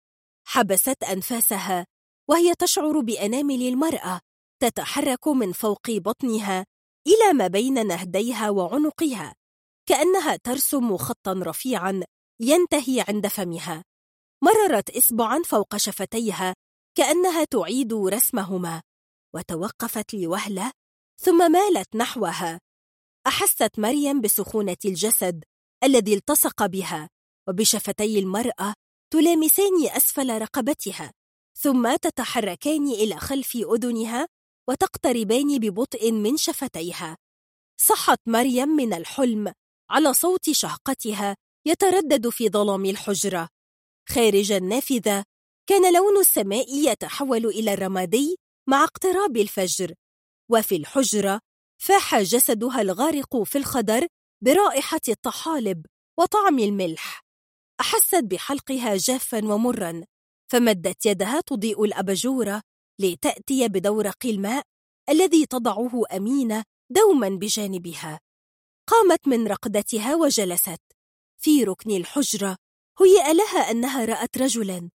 حبست 0.47 1.03
أنفاسها 1.03 1.87
وهي 2.31 2.55
تشعر 2.55 3.01
بأنامل 3.01 3.63
المرأة 3.63 4.21
تتحرك 4.63 5.29
من 5.29 5.53
فوق 5.53 5.91
بطنها 5.91 6.67
إلى 7.07 7.33
ما 7.33 7.47
بين 7.47 7.87
نهديها 7.87 8.51
وعنقها 8.51 9.35
كأنها 9.89 10.37
ترسم 10.37 10.97
خطا 10.97 11.33
رفيعا 11.33 12.03
ينتهي 12.41 13.05
عند 13.09 13.27
فمها. 13.27 13.85
مررت 14.45 14.97
إصبعا 14.97 15.43
فوق 15.43 15.77
شفتيها 15.77 16.55
كأنها 16.95 17.45
تعيد 17.45 17.93
رسمهما 17.93 18.83
وتوقفت 19.35 20.15
لوهلة 20.15 20.73
ثم 21.21 21.53
مالت 21.53 21.97
نحوها. 21.97 22.61
أحست 23.27 23.79
مريم 23.79 24.21
بسخونة 24.21 24.77
الجسد 24.85 25.45
الذي 25.85 26.15
التصق 26.15 26.67
بها 26.67 27.09
وبشفتي 27.49 28.19
المرأة 28.19 28.75
تلامسان 29.13 29.87
أسفل 29.89 30.43
رقبتها 30.43 31.13
ثم 31.59 31.97
تتحركان 31.97 32.87
إلى 32.89 33.17
خلف 33.17 33.57
أذنها 33.57 34.27
وتقتربان 34.69 35.59
ببطء 35.59 36.13
من 36.13 36.37
شفتيها. 36.37 37.17
صحت 37.81 38.19
مريم 38.27 38.69
من 38.69 38.95
الحلم 38.95 39.53
على 39.91 40.13
صوت 40.13 40.51
شهقتها 40.51 41.37
يتردد 41.67 42.29
في 42.29 42.49
ظلام 42.49 42.85
الحجرة. 42.85 43.54
خارج 44.09 44.53
النافذة 44.53 45.25
كان 45.67 45.95
لون 45.95 46.21
السماء 46.21 46.75
يتحول 46.75 47.47
إلى 47.47 47.73
الرمادي 47.75 48.37
مع 48.69 48.85
اقتراب 48.85 49.37
الفجر. 49.37 49.95
وفي 50.51 50.77
الحجرة 50.77 51.41
فاح 51.83 52.21
جسدها 52.21 52.81
الغارق 52.81 53.43
في 53.43 53.59
الخضر 53.59 54.07
برائحة 54.45 55.01
الطحالب 55.09 55.87
وطعم 56.19 56.59
الملح. 56.59 57.21
أحست 57.81 58.25
بحلقها 58.25 58.97
جافا 58.97 59.45
ومرا 59.45 60.05
فمدت 60.53 61.07
يدها 61.07 61.41
تضيء 61.41 61.85
الأبجورة 61.85 62.63
لتأتي 63.01 63.69
بدورق 63.69 64.27
الماء 64.27 64.63
الذي 65.09 65.47
تضعه 65.47 66.03
أمينة 66.13 66.65
دوما 66.91 67.29
بجانبها. 67.29 68.21
قامت 68.87 69.29
من 69.29 69.47
رقدتها 69.47 70.15
وجلست. 70.15 70.81
في 71.39 71.65
ركن 71.65 71.91
الحجرة 71.91 72.57
هيئ 73.01 73.33
لها 73.33 73.71
أنها 73.71 74.05
رأت 74.05 74.39
رجلا. 74.39 74.91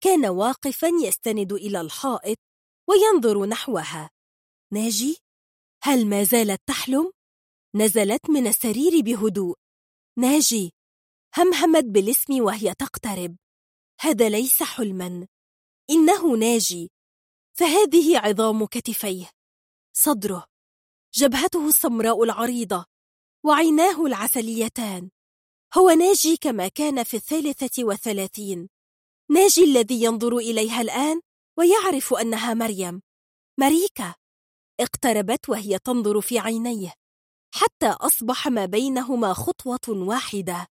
كان 0.00 0.26
واقفا 0.26 0.88
يستند 1.02 1.52
إلى 1.52 1.80
الحائط 1.80 2.38
وينظر 2.88 3.46
نحوها. 3.46 4.10
ناجي؟ 4.72 5.16
هل 5.82 6.06
ما 6.06 6.24
زالت 6.24 6.60
تحلم؟ 6.66 7.12
نزلت 7.74 8.30
من 8.30 8.46
السرير 8.46 9.00
بهدوء. 9.00 9.56
ناجي 10.18 10.72
همهمت 11.38 11.84
بالاسم 11.84 12.42
وهي 12.42 12.74
تقترب. 12.74 13.36
هذا 14.00 14.28
ليس 14.28 14.62
حلما. 14.62 15.26
إنه 15.90 16.36
ناجي. 16.36 16.90
فهذه 17.58 18.18
عظام 18.18 18.66
كتفيه. 18.66 19.30
صدره. 19.96 20.46
جبهته 21.14 21.68
السمراء 21.68 22.22
العريضة. 22.22 22.84
وعيناه 23.46 24.06
العسليتان. 24.06 25.10
هو 25.78 25.90
ناجي 25.90 26.36
كما 26.36 26.68
كان 26.68 27.02
في 27.02 27.16
الثالثة 27.16 27.84
والثلاثين. 27.84 28.68
ناجي 29.30 29.64
الذي 29.64 30.02
ينظر 30.02 30.36
إليها 30.36 30.80
الآن 30.80 31.20
ويعرف 31.58 32.14
أنها 32.14 32.54
مريم. 32.54 33.02
مريكا 33.60 34.14
اقتربت 34.80 35.48
وهي 35.48 35.78
تنظر 35.78 36.20
في 36.20 36.38
عينيه. 36.38 36.92
حتى 37.54 37.86
أصبح 37.86 38.48
ما 38.48 38.66
بينهما 38.66 39.32
خطوة 39.32 39.88
واحدة. 39.88 40.66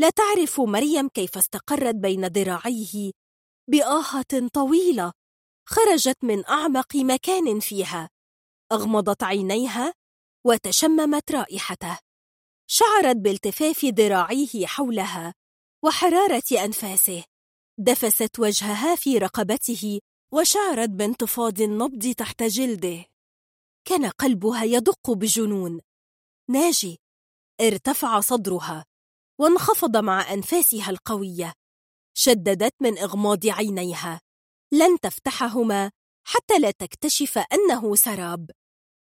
لا 0.00 0.10
تعرف 0.10 0.60
مريم 0.60 1.08
كيف 1.08 1.38
استقرت 1.38 1.94
بين 1.94 2.26
ذراعيه 2.26 3.12
بآهة 3.70 4.48
طويلة. 4.52 5.12
خرجت 5.68 6.24
من 6.24 6.46
أعمق 6.48 6.96
مكان 6.96 7.60
فيها. 7.60 8.10
أغمضت 8.72 9.22
عينيها 9.22 9.94
وتشممت 10.46 11.32
رائحته. 11.32 11.98
شعرت 12.66 13.16
بالتفاف 13.16 13.84
ذراعيه 13.84 14.66
حولها 14.66 15.34
وحرارة 15.84 16.64
أنفاسه. 16.64 17.24
دفست 17.78 18.38
وجهها 18.38 18.96
في 18.96 19.18
رقبته 19.18 20.00
وشعرت 20.32 20.90
بانتفاض 20.90 21.60
النبض 21.60 22.14
تحت 22.14 22.42
جلده. 22.42 23.04
كان 23.84 24.06
قلبها 24.06 24.64
يدق 24.64 25.10
بجنون. 25.10 25.80
ناجي 26.50 27.00
ارتفع 27.60 28.20
صدرها 28.20 28.84
وانخفض 29.40 29.96
مع 29.96 30.32
أنفاسها 30.32 30.90
القوية. 30.90 31.52
شددت 32.16 32.74
من 32.80 32.98
إغماض 32.98 33.46
عينيها. 33.46 34.20
لن 34.72 35.00
تفتحهما 35.00 35.90
حتى 36.26 36.58
لا 36.58 36.70
تكتشف 36.70 37.38
أنه 37.38 37.94
سراب. 37.96 38.50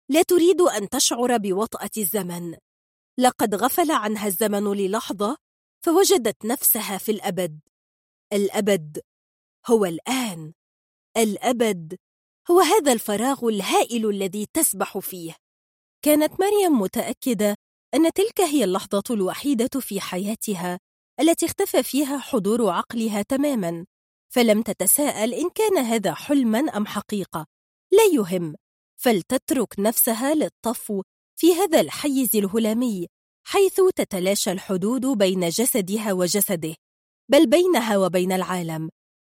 لا 0.09 0.21
تريد 0.21 0.61
أن 0.61 0.89
تشعر 0.89 1.37
بوطأة 1.37 1.89
الزمن. 1.97 2.57
لقد 3.19 3.55
غفل 3.55 3.91
عنها 3.91 4.27
الزمن 4.27 4.73
للحظة 4.73 5.37
فوجدت 5.85 6.45
نفسها 6.45 6.97
في 6.97 7.11
الأبد. 7.11 7.59
الأبد 8.33 8.99
هو 9.67 9.85
الآن. 9.85 10.53
الأبد 11.17 11.95
هو 12.51 12.59
هذا 12.59 12.93
الفراغ 12.93 13.47
الهائل 13.47 14.09
الذي 14.09 14.45
تسبح 14.53 14.97
فيه. 14.97 15.35
كانت 16.05 16.33
مريم 16.39 16.81
متأكدة 16.81 17.55
أن 17.93 18.13
تلك 18.13 18.41
هي 18.41 18.63
اللحظة 18.63 19.03
الوحيدة 19.09 19.79
في 19.79 20.01
حياتها 20.01 20.79
التي 21.19 21.45
اختفى 21.45 21.83
فيها 21.83 22.17
حضور 22.17 22.69
عقلها 22.69 23.21
تماما 23.21 23.85
فلم 24.33 24.61
تتساءل 24.61 25.33
إن 25.33 25.49
كان 25.49 25.77
هذا 25.77 26.13
حلما 26.13 26.59
أم 26.59 26.85
حقيقة. 26.85 27.45
لا 27.91 28.03
يهم. 28.13 28.55
فلتترك 29.01 29.79
نفسها 29.79 30.33
للطفو 30.33 31.01
في 31.41 31.53
هذا 31.53 31.81
الحيز 31.81 32.35
الهلامي 32.35 33.07
حيث 33.47 33.81
تتلاشى 33.95 34.51
الحدود 34.51 35.05
بين 35.05 35.49
جسدها 35.49 36.13
وجسده 36.13 36.75
بل 37.31 37.49
بينها 37.49 37.97
وبين 37.97 38.31
العالم. 38.31 38.89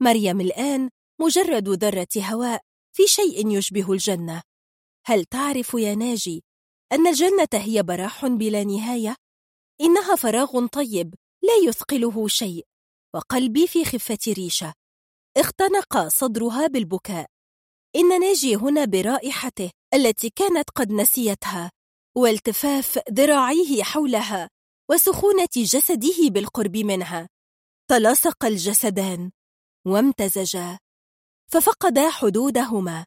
مريم 0.00 0.40
الآن 0.40 0.90
مجرد 1.20 1.68
ذرة 1.68 2.08
هواء 2.16 2.62
في 2.96 3.06
شيء 3.06 3.48
يشبه 3.48 3.92
الجنة. 3.92 4.42
هل 5.06 5.24
تعرف 5.24 5.74
يا 5.74 5.94
ناجي 5.94 6.44
أن 6.92 7.06
الجنة 7.06 7.48
هي 7.54 7.82
براح 7.82 8.26
بلا 8.26 8.64
نهاية؟ 8.64 9.16
إنها 9.80 10.16
فراغ 10.16 10.66
طيب 10.66 11.14
لا 11.42 11.68
يثقله 11.68 12.28
شيء 12.28 12.66
وقلبي 13.14 13.66
في 13.66 13.84
خفة 13.84 14.18
ريشة. 14.28 14.74
اختنق 15.36 16.08
صدرها 16.08 16.66
بالبكاء. 16.66 17.26
إن 17.96 18.20
ناجي 18.20 18.56
هنا 18.56 18.84
برائحته 18.84 19.70
التي 19.94 20.30
كانت 20.30 20.70
قد 20.70 20.92
نسيتها. 20.92 21.70
والتفاف 22.16 22.98
ذراعيه 23.12 23.82
حولها 23.82 24.50
وسخونة 24.90 25.48
جسده 25.56 26.28
بالقرب 26.28 26.76
منها. 26.76 27.28
تلاصق 27.90 28.44
الجسدان 28.44 29.30
وامتزجا. 29.86 30.78
ففقدا 31.52 32.10
حدودهما. 32.10 33.04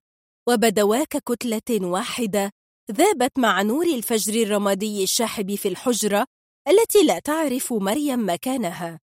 وبدوا 0.50 1.04
ككتلة 1.04 1.88
واحدة 1.88 2.52
ذابت 2.92 3.40
مع 3.40 3.62
نور 3.62 3.86
الفجر 3.86 4.42
الرمادي 4.42 5.04
الشاحب 5.04 5.56
في 5.56 5.68
الحجرة 5.68 6.26
التي 6.68 7.04
لا 7.04 7.20
تعرف 7.20 7.74
مريم 7.74 8.30
مكانها. 8.30 9.00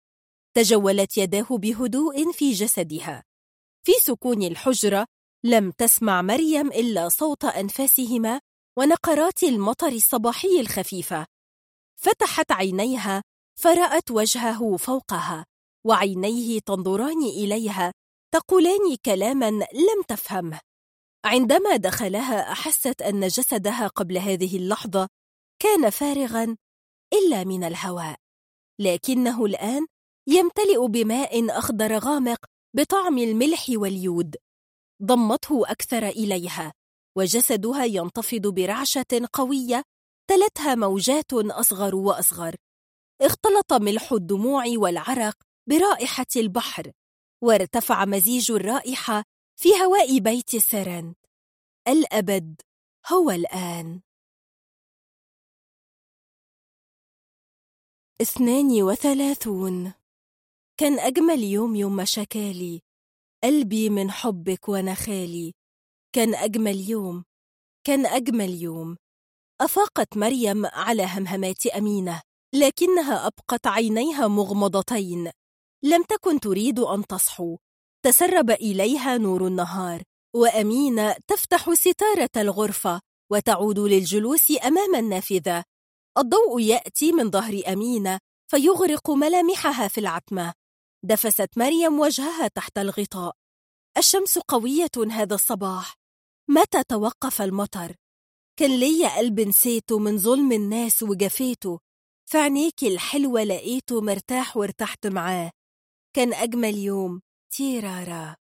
تجولت 0.54 1.18
يداه 1.18 1.48
بهدوء 1.50 2.32
في 2.32 2.52
جسدها. 2.52 3.24
في 3.84 3.92
سكون 4.02 4.44
الحجرة 4.44 5.06
لم 5.44 5.72
تسمع 5.72 6.22
مريم 6.22 6.68
إلا 6.68 7.10
صوت 7.10 7.46
أنفاسهما 7.46 8.40
ونقرات 8.78 9.44
المطر 9.44 9.88
الصباحي 9.88 10.60
الخفيفة 10.60 11.26
فتحت 12.02 12.52
عينيها 12.52 13.24
فرأت 13.60 14.12
وجهه 14.12 14.78
فوقها 14.78 15.46
وعينيه 15.86 16.60
تنظران 16.60 17.24
إليها 17.24 17.94
تقولان 18.34 18.96
كلاما 19.06 19.50
لم 19.50 20.04
تفهمه. 20.08 20.60
عندما 21.26 21.76
دخلها 21.76 22.52
أحست 22.52 23.02
أن 23.02 23.28
جسدها 23.28 23.88
قبل 23.88 24.18
هذه 24.18 24.58
اللحظة 24.58 25.08
كان 25.62 25.90
فارغا 25.90 26.58
إلا 27.14 27.44
من 27.44 27.64
الهواء. 27.64 28.18
لكنه 28.80 29.46
الآن 29.46 29.88
يمتلئ 30.28 30.88
بماء 30.88 31.60
أخضر 31.60 31.98
غامق 31.98 32.46
بطعم 32.76 33.18
الملح 33.18 33.66
واليود. 33.70 34.36
ضمته 35.04 35.72
أكثر 35.72 36.08
إليها. 36.08 36.74
وجسدها 37.18 37.86
ينتفض 37.86 38.48
برعشة 38.48 39.30
قوية 39.34 39.84
تلتها 40.30 40.76
موجات 40.76 41.34
أصغر 41.34 41.96
وأصغر. 41.96 42.56
اختلط 43.22 43.74
ملح 43.74 44.12
الدموع 44.12 44.64
والعرق 44.78 45.36
برائحة 45.70 46.26
البحر 46.36 46.92
وارتفع 47.44 48.06
مزيج 48.06 48.52
الرائحة 48.52 49.24
في 49.60 49.70
هواء 49.70 50.20
بيت 50.20 50.56
سيرنت 50.56 51.18
الأبد 51.88 52.62
هو 53.12 53.32
الآن. 53.32 54.02
اثنان 58.22 58.84
وثلاثون. 58.84 59.94
كان 60.80 61.00
أجمل 61.00 61.44
يوم 61.44 61.76
يوم 61.76 62.06
شكالي 62.06 62.82
قلبي 63.44 63.90
من 63.90 64.12
حبك 64.12 64.70
ونخالي. 64.70 65.57
كان 66.18 66.36
أجمل 66.36 66.90
يوم 66.90 67.24
كان 67.84 68.06
أجمل 68.06 68.62
يوم. 68.62 68.98
أفاقت 69.62 70.18
مريم 70.18 70.66
على 70.66 71.06
همهمات 71.06 71.66
أمينة 71.66 72.22
لكنها 72.56 73.28
أبقت 73.28 73.68
عينيها 73.68 74.28
مغمضتين. 74.28 75.32
لم 75.84 76.04
تكن 76.04 76.40
تريد 76.40 76.80
أن 76.80 77.08
تصحو. 77.08 77.58
تسرب 78.06 78.52
إليها 78.52 79.18
نور 79.18 79.48
النهار 79.48 80.04
وأمينة 80.36 81.16
تفتح 81.28 81.74
ستارة 81.74 82.30
الغرفة 82.38 83.02
وتعود 83.32 83.80
للجلوس 83.80 84.52
أمام 84.66 84.96
النافذة. 84.96 85.64
الضوء 86.18 86.62
يأتي 86.62 87.12
من 87.12 87.32
ظهر 87.32 87.62
أمينة 87.68 88.20
فيغرق 88.52 89.10
ملامحها 89.10 89.88
في 89.88 89.98
العتمة. 89.98 90.54
دفست 91.04 91.50
مريم 91.58 92.00
وجهها 92.00 92.48
تحت 92.48 92.78
الغطاء. 92.78 93.36
الشمس 93.98 94.38
قوية 94.38 95.12
هذا 95.12 95.36
الصباح. 95.36 96.07
متى 96.50 96.84
توقف 96.84 97.42
المطر؟ 97.42 97.96
كان 98.60 98.80
ليا 98.80 99.18
قلب 99.18 99.40
نسيته 99.40 100.00
من 100.00 100.18
ظلم 100.18 100.52
الناس 100.52 101.04
وجفيته. 101.04 101.80
في 102.30 102.38
عينيكي 102.38 102.88
الحلوة 102.88 103.44
لقيته 103.44 104.02
مرتاح 104.02 104.58
وارتحت 104.58 105.08
معاه. 105.08 105.52
كان 106.16 106.34
أجمل 106.34 106.76
يوم. 106.76 107.22
تيرارا. 107.52 108.36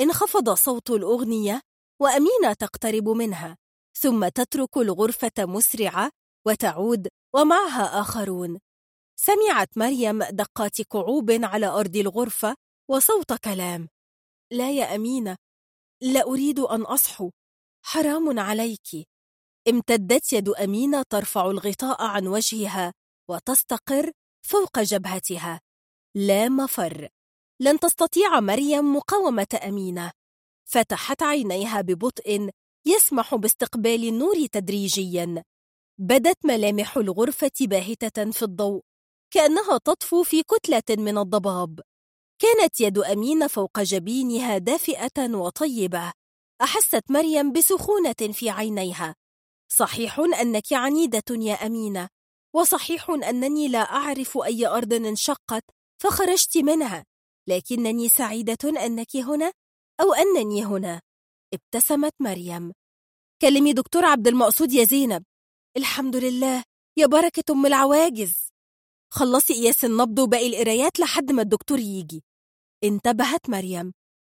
انخفض 0.00 0.50
صوت 0.50 0.90
الأغنية 0.90 1.60
وأمينة 2.02 2.52
تقترب 2.58 3.08
منها. 3.08 3.56
ثم 3.98 4.28
تترك 4.28 4.76
الغرفة 4.76 5.32
مسرعة 5.38 6.10
وتعود 6.46 7.08
ومعها 7.34 8.00
آخرون. 8.00 8.58
سمعت 9.16 9.78
مريم 9.78 10.22
دقات 10.22 10.82
كعوب 10.82 11.30
على 11.30 11.66
أرض 11.66 11.96
الغرفة 11.96 12.54
وصوت 12.90 13.32
كلام. 13.32 13.88
لا 14.52 14.70
يا 14.70 14.94
أمينة 14.94 15.36
لا 16.04 16.22
أريد 16.22 16.58
أن 16.58 16.82
أصحو. 16.82 17.30
حرام 17.84 18.38
عليك. 18.38 19.08
امتدت 19.68 20.32
يد 20.32 20.48
أمينة 20.48 21.02
ترفع 21.10 21.50
الغطاء 21.50 22.02
عن 22.02 22.26
وجهها 22.26 22.92
وتستقر 23.30 24.12
فوق 24.46 24.78
جبهتها. 24.78 25.60
لا 26.16 26.48
مفر. 26.48 27.08
لن 27.60 27.78
تستطيع 27.78 28.40
مريم 28.40 28.96
مقاومة 28.96 29.60
أمينة. 29.68 30.10
فتحت 30.70 31.22
عينيها 31.22 31.80
ببطء 31.80 32.50
يسمح 32.86 33.34
باستقبال 33.34 34.08
النور 34.08 34.46
تدريجيا. 34.46 35.42
بدت 35.98 36.46
ملامح 36.46 36.96
الغرفة 36.96 37.50
باهتة 37.60 38.30
في 38.30 38.42
الضوء 38.42 38.82
كأنها 39.30 39.78
تطفو 39.78 40.22
في 40.22 40.42
كتلة 40.42 40.96
من 41.04 41.18
الضباب. 41.18 41.80
كانت 42.44 42.80
يد 42.80 42.98
أمين 42.98 43.48
فوق 43.48 43.80
جبينها 43.80 44.58
دافئة 44.58 45.34
وطيبة. 45.34 46.12
أحست 46.62 47.02
مريم 47.10 47.52
بسخونة 47.52 48.32
في 48.32 48.50
عينيها. 48.50 49.14
صحيح 49.72 50.18
أنك 50.18 50.72
عنيدة 50.72 51.22
يا 51.30 51.54
أمينة. 51.54 52.08
وصحيح 52.54 53.10
أنني 53.10 53.68
لا 53.68 53.78
أعرف 53.78 54.38
أي 54.38 54.66
أرض 54.66 54.92
انشقت 54.92 55.64
فخرجت 56.02 56.58
منها. 56.58 57.04
لكنني 57.48 58.08
سعيدة 58.08 58.84
أنك 58.86 59.16
هنا 59.16 59.52
أو 60.00 60.14
أنني 60.14 60.64
هنا. 60.64 61.00
ابتسمت 61.54 62.14
مريم. 62.20 62.72
كلمي 63.42 63.72
دكتور 63.72 64.04
عبد 64.04 64.28
المقصود 64.28 64.72
يا 64.72 64.84
زينب. 64.84 65.24
الحمد 65.76 66.16
لله. 66.16 66.64
يا 66.96 67.06
بركة 67.06 67.52
أم 67.52 67.66
العواجز. 67.66 68.48
خلصي 69.10 69.54
قياس 69.54 69.84
النبض 69.84 70.18
وباقي 70.18 70.46
القرايات 70.46 71.00
لحد 71.00 71.32
ما 71.32 71.42
الدكتور 71.42 71.78
يجي. 71.78 72.24
انتبهت 72.84 73.50
مريم. 73.50 73.92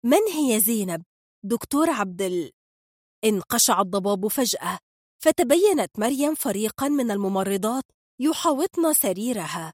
من 0.05 0.27
هي 0.33 0.59
زينب؟ 0.59 1.03
دكتور 1.45 1.89
عبد 1.89 2.21
ال... 2.21 2.51
انقشع 3.25 3.81
الضباب 3.81 4.27
فجأة. 4.27 4.79
فتبينت 5.23 5.99
مريم 5.99 6.35
فريقا 6.35 6.87
من 6.87 7.11
الممرضات 7.11 7.83
يحاوطن 8.21 8.93
سريرها. 8.93 9.73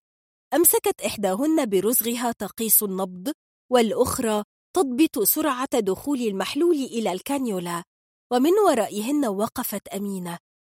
أمسكت 0.53 1.01
إحداهن 1.01 1.65
برزغها 1.65 2.31
تقيس 2.31 2.83
النبض 2.83 3.31
والأخرى 3.71 4.43
تضبط 4.75 5.19
سرعة 5.19 5.79
دخول 5.79 6.21
المحلول 6.21 6.75
إلى 6.75 7.11
الكانيولا. 7.11 7.83
ومن 8.31 8.51
ورائهن 8.51 9.25
وقفت 9.25 9.87
أمينة. 9.87 10.37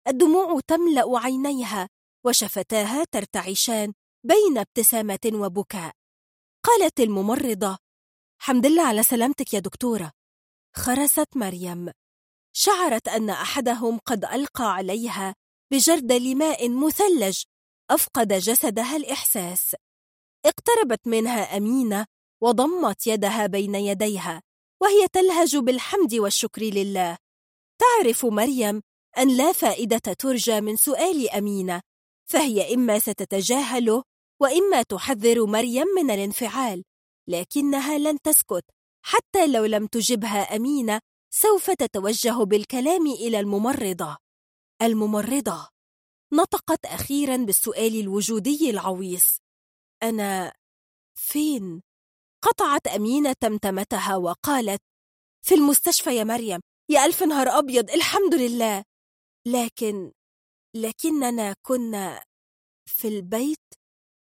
الدموع 0.08 0.60
تملأ 0.66 1.18
عينيها 1.18 1.88
وشفتاها 2.26 3.04
ترتعشان 3.04 3.92
بين 4.26 4.58
ابتسامة 4.58 5.30
وبكاء. 5.34 5.92
قالت 6.64 7.00
الممرضة 7.00 7.83
حمد 8.38 8.66
الله 8.66 8.82
على 8.82 9.02
سلامتك 9.02 9.54
يا 9.54 9.58
دكتورة. 9.58 10.12
خرست 10.76 11.36
مريم. 11.36 11.90
شعرت 12.56 13.08
أن 13.08 13.30
أحدهم 13.30 13.98
قد 13.98 14.24
ألقى 14.24 14.74
عليها 14.74 15.34
بجردل 15.72 16.36
ماء 16.36 16.68
مثلج 16.68 17.42
أفقد 17.90 18.32
جسدها 18.32 18.96
الإحساس. 18.96 19.76
اقتربت 20.46 21.06
منها 21.06 21.56
أمينة 21.56 22.06
وضمت 22.42 23.06
يدها 23.06 23.46
بين 23.46 23.74
يديها 23.74 24.42
وهي 24.82 25.08
تلهج 25.12 25.56
بالحمد 25.56 26.14
والشكر 26.14 26.62
لله. 26.62 27.18
تعرف 27.78 28.26
مريم 28.26 28.82
أن 29.18 29.36
لا 29.36 29.52
فائدة 29.52 29.98
ترجى 29.98 30.60
من 30.60 30.76
سؤال 30.76 31.30
أمينة 31.30 31.80
فهي 32.30 32.74
إما 32.74 32.98
ستتجاهله 32.98 34.02
وإما 34.40 34.82
تحذر 34.82 35.46
مريم 35.46 35.86
من 35.96 36.10
الانفعال. 36.10 36.84
لكنها 37.28 37.98
لن 37.98 38.20
تسكت 38.22 38.64
حتى 39.04 39.46
لو 39.46 39.64
لم 39.64 39.86
تجبها 39.86 40.56
أمينة 40.56 41.00
سوف 41.34 41.70
تتوجه 41.70 42.44
بالكلام 42.44 43.06
إلى 43.06 43.40
الممرضة. 43.40 44.16
الممرضة. 44.82 45.68
نطقت 46.32 46.86
أخيرا 46.86 47.36
بالسؤال 47.36 48.00
الوجودي 48.00 48.70
العويص. 48.70 49.38
أنا 50.02 50.52
فين؟ 51.18 51.82
قطعت 52.42 52.86
أمينة 52.86 53.32
تمتمتها 53.40 54.16
وقالت 54.16 54.82
في 55.46 55.54
المستشفى 55.54 56.16
يا 56.16 56.24
مريم 56.24 56.60
يا 56.90 57.04
ألف 57.04 57.22
نهار 57.22 57.48
أبيض 57.48 57.90
الحمد 57.90 58.34
لله. 58.34 58.84
لكن 59.46 60.12
لكننا 60.76 61.54
كنا 61.62 62.24
في 62.86 63.08
البيت؟ 63.08 63.58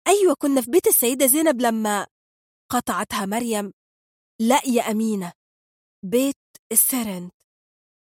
أيوة 0.08 0.36
كنا 0.40 0.62
في 0.62 0.72
بيت 0.72 0.88
السيدة 0.88 1.26
زينب 1.26 1.62
لما 1.62 2.08
قطعتها 2.70 3.26
مريم. 3.26 3.74
لا 4.42 4.62
يا 4.68 4.92
أمينة. 4.92 5.34
بيت 6.04 6.38
السرنت 6.72 7.34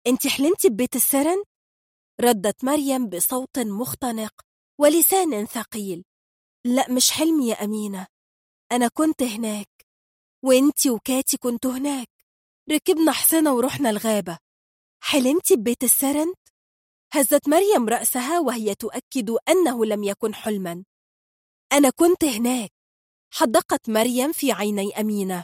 أنت 0.08 0.28
حلمتي 0.28 0.69
ببيت 0.69 0.96
السرنت؟ 0.96 1.48
ردت 2.22 2.64
مريم 2.65 3.10
بصوت 3.10 3.60
مختنق 3.60 4.42
ولسان 4.80 5.46
ثقيل. 5.46 6.03
لا 6.65 6.92
مش 6.92 7.12
حلمي 7.12 7.49
يا 7.49 7.64
أمينة. 7.64 8.08
أنا 8.72 8.88
كنت 8.88 9.24
هناك. 9.24 9.69
وانتي 10.44 10.90
وكاتي 10.90 11.38
كنتوا 11.38 11.72
هناك. 11.72 12.10
ركبنا 12.72 13.12
حصنة 13.12 13.53
ورحنا 13.53 13.90
الغابة. 13.90 14.38
حلمتي 15.03 15.56
ببيت 15.56 15.83
السرنت؟ 15.83 16.40
هزت 17.14 17.49
مريم 17.49 17.90
رأسها 17.90 18.40
وهي 18.40 18.76
تؤكد 18.76 19.30
أنه 19.49 19.85
لم 19.85 20.03
يكن 20.03 20.33
حلما. 20.33 20.83
أنا 21.72 21.90
كنت 21.90 22.26
هناك. 22.26 22.74
حدقت 23.33 23.90
مريم 23.90 24.31
في 24.31 24.51
عيني 24.51 24.99
أمينة 24.99 25.43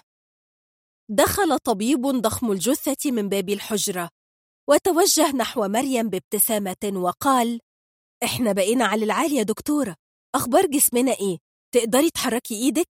دخل 1.10 1.60
طبيب 1.60 2.02
ضخم 2.02 2.52
الجثة 2.52 3.12
من 3.12 3.30
باب 3.30 3.50
الحجرة 3.50 4.10
وتوجه 4.70 5.32
نحو 5.36 5.68
مريم 5.68 6.10
بابتسامة 6.10 6.92
وقال 6.96 7.60
إحنا 8.24 8.52
بقينا 8.52 8.86
على 8.86 9.06
العالي 9.06 9.36
يا 9.36 9.44
دكتورة 9.44 9.96
أخبار 10.36 10.66
جسمنا 10.66 11.12
إيه؟ 11.12 11.38
تقدري 11.74 12.10
تحركي 12.10 12.56
إيدك؟ 12.56 12.90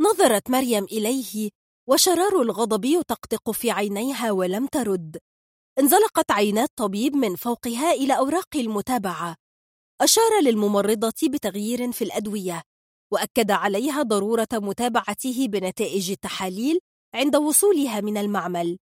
نظرت 0.00 0.50
مريم 0.50 0.84
إليه 0.84 1.50
وشرار 1.88 2.42
الغضب 2.42 2.84
يطقطق 2.84 3.50
في 3.50 3.70
عينيها 3.70 4.30
ولم 4.32 4.66
ترد 4.66 5.18
انزلقت 5.78 6.30
عينا 6.30 6.62
الطبيب 6.62 7.16
من 7.16 7.36
فوقها 7.36 7.92
إلى 7.92 8.18
أوراق 8.18 8.56
المتابعة 8.56 9.36
أشار 10.00 10.40
للممرضة 10.42 11.12
بتغيير 11.28 11.92
في 11.92 12.04
الأدوية 12.04 12.62
وأكد 13.12 13.50
عليها 13.50 14.02
ضرورة 14.02 14.48
متابعته 14.52 15.46
بنتائج 15.48 16.10
التحاليل 16.10 16.78
عند 17.14 17.36
وصولها 17.36 18.00
من 18.00 18.16
المعمل. 18.16 18.78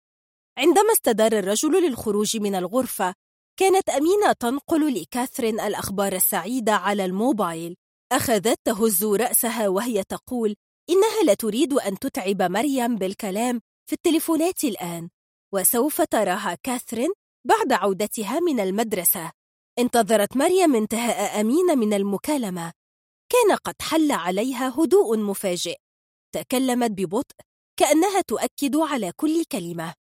عندما 0.59 0.93
استدار 0.93 1.33
الرجل 1.33 1.73
للخروج 1.87 2.37
من 2.37 2.55
الغرفة 2.55 3.15
كانت 3.61 3.89
أمينة 3.89 4.33
تنقل 4.33 4.95
لكاثرين 4.95 5.61
الأخبار 5.61 6.13
السعيدة 6.13 6.73
على 6.73 7.05
الموبايل. 7.05 7.77
أخذت 8.13 8.59
تهز 8.65 9.05
رأسها 9.05 9.69
وهي 9.69 10.05
تقول 10.05 10.55
إنها 10.91 11.23
لا 11.27 11.35
تريد 11.35 11.73
أن 11.73 11.99
تتعب 11.99 12.43
مريم 12.43 12.97
بالكلام 12.97 13.61
في 13.87 13.93
التليفونات 13.93 14.65
الآن 14.65 15.09
وسوف 15.55 16.03
تراها 16.03 16.59
كاثرين 16.63 17.11
بعد 17.47 17.73
عودتها 17.73 18.41
من 18.41 18.61
المدرسة. 18.61 19.31
انتظرت 19.79 20.37
مريم 20.37 20.75
انتهاء 20.75 21.41
أمينة 21.41 21.75
من 21.75 21.95
المكالمة. 21.95 22.73
كان 23.35 23.57
قد 23.57 23.83
حل 23.83 24.13
عليها 24.13 24.75
هدوء 24.79 25.19
مفاجئ. 25.19 25.77
تكلمت 26.35 26.91
ببطء 26.91 27.35
كأنها 27.77 28.21
تؤكد 28.21 28.77
على 28.77 29.13
كل 29.13 29.45
كلمة. 29.45 29.95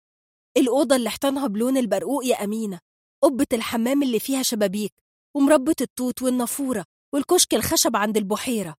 الأوضة 0.58 0.96
اللي 0.96 1.08
احتنها 1.10 1.48
بلون 1.48 1.78
البرقوق 1.78 2.26
يا 2.26 2.44
أمينة 2.44 2.80
قبة 3.24 3.48
الحمام 3.54 4.04
اللي 4.04 4.20
فيها 4.20 4.44
شبابيك 4.44 4.94
ومربة 5.36 5.76
التوت 5.82 6.22
والنافورة 6.22 6.86
والكشك 7.14 7.54
الخشب 7.54 7.96
عند 7.96 8.18
البحيرة. 8.18 8.76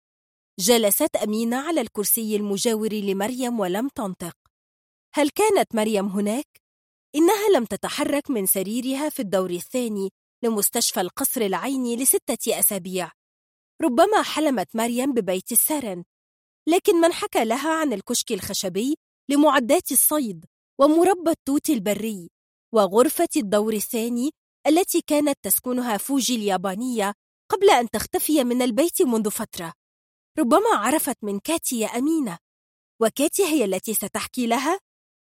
جلست 0.61 1.17
أمينة 1.17 1.57
على 1.57 1.81
الكرسي 1.81 2.37
المجاور 2.37 2.93
لمريم 2.93 3.61
ولم 3.61 3.89
تنطق. 3.89 4.37
هل 5.15 5.31
كانت 5.31 5.75
مريم 5.75 6.07
هناك؟ 6.07 6.47
إنها 7.15 7.49
لم 7.55 7.65
تتحرك 7.65 8.31
من 8.31 8.47
سريرها 8.47 9.09
في 9.09 9.21
الدور 9.21 9.51
الثاني 9.51 10.11
لمستشفى 10.45 11.01
القصر 11.01 11.41
العيني 11.41 11.97
لستة 11.97 12.59
أسابيع. 12.59 13.11
ربما 13.83 14.23
حلمت 14.23 14.77
مريم 14.77 15.13
ببيت 15.13 15.53
السرن 15.53 16.05
لكن 16.69 16.97
من 17.01 17.13
حكى 17.13 17.45
لها 17.45 17.75
عن 17.81 17.93
الكشك 17.93 18.33
الخشبي 18.33 18.97
لمعدات 19.31 19.93
الصيد 19.93 20.45
ومربى 20.81 21.31
التوت 21.31 21.71
البري 21.71 22.31
وغرفة 22.75 23.29
الدور 23.37 23.73
الثاني 23.73 24.31
التي 24.67 25.01
كانت 25.01 25.39
تسكنها 25.43 25.97
فوجي 25.97 26.35
اليابانية 26.37 27.15
قبل 27.51 27.71
أن 27.71 27.91
تختفي 27.91 28.45
من 28.45 28.63
البيت 28.63 29.03
منذ 29.03 29.31
فترة. 29.31 29.73
ربما 30.39 30.71
عرفت 30.75 31.17
من 31.23 31.39
كاتي 31.39 31.81
يا 31.81 31.87
أمينة. 31.87 32.39
وكاتي 33.03 33.43
هي 33.43 33.65
التي 33.65 33.95
ستحكي 33.95 34.47
لها 34.47 34.79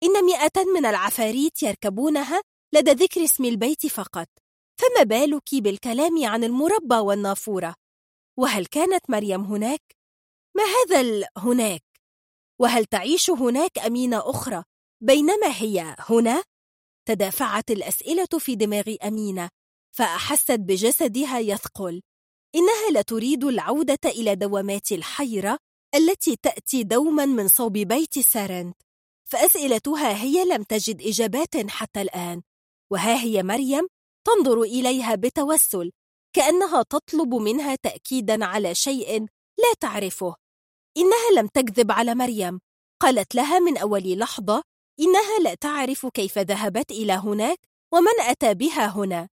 إن 0.03 0.25
مئة 0.25 0.63
من 0.75 0.85
العفاريت 0.85 1.63
يركبونها 1.63 2.41
لدى 2.73 2.91
ذكر 2.91 3.23
اسم 3.23 3.45
البيت 3.45 3.87
فقط 3.87 4.27
فما 4.79 5.03
بالك 5.03 5.55
بالكلام 5.55 6.25
عن 6.25 6.43
المربى 6.43 6.95
والنافورة؟ 6.95 7.75
وهل 8.37 8.65
كانت 8.65 9.09
مريم 9.09 9.41
هناك؟ 9.41 9.95
ما 10.57 10.63
هذا 10.63 11.01
ال 11.01 11.25
هناك؟ 11.37 11.83
وهل 12.59 12.85
تعيش 12.85 13.29
هناك 13.29 13.79
أمينة 13.79 14.29
أخرى 14.29 14.63
بينما 15.01 15.47
هي 15.47 15.95
هنا؟ 15.99 16.43
تدافعت 17.07 17.71
الأسئلة 17.71 18.27
في 18.39 18.55
دماغ 18.55 18.95
أمينة 19.03 19.49
فأحست 19.95 20.51
بجسدها 20.51 21.39
يثقل 21.39 22.01
إنها 22.55 22.91
لا 22.91 23.01
تريد 23.01 23.43
العودة 23.43 23.99
إلى 24.05 24.35
دوامات 24.35 24.91
الحيرة 24.91 25.57
التي 25.95 26.35
تأتي 26.35 26.83
دوما 26.83 27.25
من 27.25 27.47
صوب 27.47 27.73
بيت 27.73 28.19
سارنت 28.19 28.75
فأسئلتها 29.29 30.23
هي 30.23 30.45
لم 30.45 30.63
تجد 30.63 31.01
إجابات 31.01 31.69
حتى 31.69 32.01
الآن 32.01 32.41
وها 32.91 33.21
هي 33.23 33.43
مريم 33.43 33.87
تنظر 34.27 34.61
إليها 34.61 35.15
بتوسل 35.15 35.91
كأنها 36.35 36.83
تطلب 36.83 37.35
منها 37.35 37.75
تأكيدا 37.75 38.45
على 38.45 38.75
شيء 38.75 39.21
لا 39.57 39.73
تعرفه. 39.79 40.35
إنها 40.97 41.41
لم 41.41 41.47
تكذب 41.47 41.91
على 41.91 42.15
مريم. 42.15 42.59
قالت 43.01 43.35
لها 43.35 43.59
من 43.59 43.77
أول 43.77 44.17
لحظة 44.19 44.63
إنها 44.99 45.39
لا 45.43 45.53
تعرف 45.53 46.05
كيف 46.05 46.37
ذهبت 46.37 46.91
إلى 46.91 47.13
هناك 47.13 47.59
ومن 47.93 48.19
أتى 48.19 48.53
بها 48.53 48.87
هنا. 48.87 49.29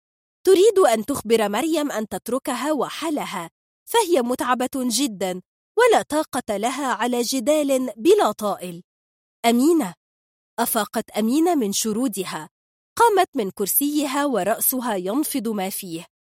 تريد 0.45 0.79
أن 0.79 1.05
تخبر 1.05 1.49
مريم 1.49 1.93
أن 1.93 2.09
تتركها 2.09 2.73
وحلها. 2.73 3.51
فهي 3.85 4.23
متعبة 4.23 4.71
جدا 4.75 5.43
ولا 5.79 6.03
طاقة 6.03 6.57
لها 6.57 6.87
على 6.87 7.23
جدال 7.23 7.93
بلا 7.97 8.33
طائل. 8.33 8.83
أمينة. 9.45 9.95
أفاقت 10.59 11.11
أمينة 11.11 11.55
من 11.55 11.73
شرودها. 11.73 12.49
قامت 12.97 13.29
من 13.35 13.51
كرسيها 13.51 14.27
ورأسها 14.27 14.95
ينفض 14.95 15.49
ما 15.49 15.71
فيه. 15.71 16.16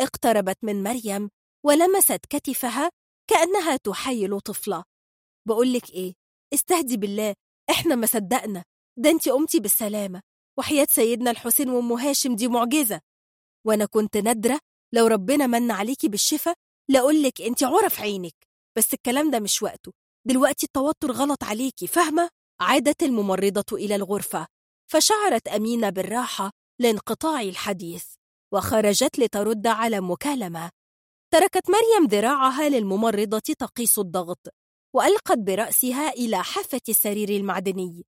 اقتربت 0.00 0.56
من 0.62 0.82
مريم 0.82 1.30
ولمست 1.66 2.20
كتفها 2.30 2.90
كأنها 3.30 3.76
تحايل 3.76 4.40
طفلة. 4.40 4.84
بقولك 5.48 5.90
إيه 5.90 6.14
استهدي 6.54 6.96
بالله 6.96 7.34
إحنا 7.70 7.94
ما 7.94 8.06
صدقنا. 8.06 8.64
ده 8.98 9.10
أنت 9.10 9.28
قمتي 9.28 9.60
بالسلامة. 9.60 10.20
وحياة 10.58 10.86
سيدنا 10.90 11.30
الحسين 11.30 11.70
وأم 11.70 11.92
هاشم 11.92 12.36
دي 12.36 12.48
معجزة. 12.48 13.00
وأنا 13.66 13.86
كنت 13.86 14.16
نادرة 14.16 14.60
لو 14.94 15.06
ربنا 15.06 15.46
من 15.46 15.70
عليكي 15.70 16.08
بالشفا 16.08 16.54
لأقولك 16.90 17.40
أنت 17.42 17.62
عرف 17.64 18.00
عينك. 18.00 18.34
بس 18.76 18.94
الكلام 18.94 19.30
ده 19.30 19.40
مش 19.40 19.62
وقته. 19.62 19.92
دلوقتي 20.26 20.66
التوتر 20.66 21.12
غلط 21.12 21.44
عليكي 21.44 21.86
فاهمة؟ 21.86 22.30
عادت 22.60 23.02
الممرضة 23.02 23.76
إلى 23.76 23.94
الغرفة. 23.96 24.46
فشعرت 24.90 25.48
أمينة 25.48 25.90
بالراحة 25.90 26.50
لانقطاع 26.80 27.40
الحديث. 27.40 28.15
وخرجت 28.52 29.18
لترد 29.18 29.66
على 29.66 30.00
مكالمة. 30.00 30.70
تركت 31.32 31.70
مريم 31.70 32.08
ذراعها 32.10 32.68
للممرضة 32.68 33.38
تقيس 33.38 33.98
الضغط 33.98 34.48
وألقت 34.94 35.38
برأسها 35.38 36.10
إلى 36.10 36.44
حافة 36.44 36.80
السرير 36.88 37.28
المعدني. 37.28 38.06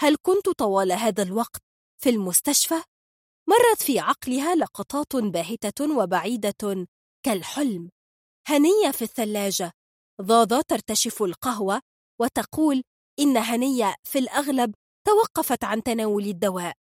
هل 0.00 0.16
كنت 0.22 0.48
طوال 0.48 0.92
هذا 0.92 1.22
الوقت 1.22 1.62
في 2.02 2.10
المستشفى؟ 2.10 2.82
مرت 3.48 3.82
في 3.82 3.98
عقلها 3.98 4.54
لقطات 4.54 5.16
باهتة 5.16 5.98
وبعيدة 5.98 6.86
كالحلم. 7.26 7.90
هنية 8.48 8.90
في 8.90 9.02
الثلاجة. 9.02 9.72
ضاضة 10.22 10.60
ترتشف 10.68 11.22
القهوة 11.22 11.80
وتقول 12.20 12.82
إن 13.18 13.36
هنية 13.36 13.94
في 14.04 14.18
الأغلب 14.18 14.74
توقفت 15.06 15.64
عن 15.64 15.82
تناول 15.82 16.24
الدواء. 16.24 16.74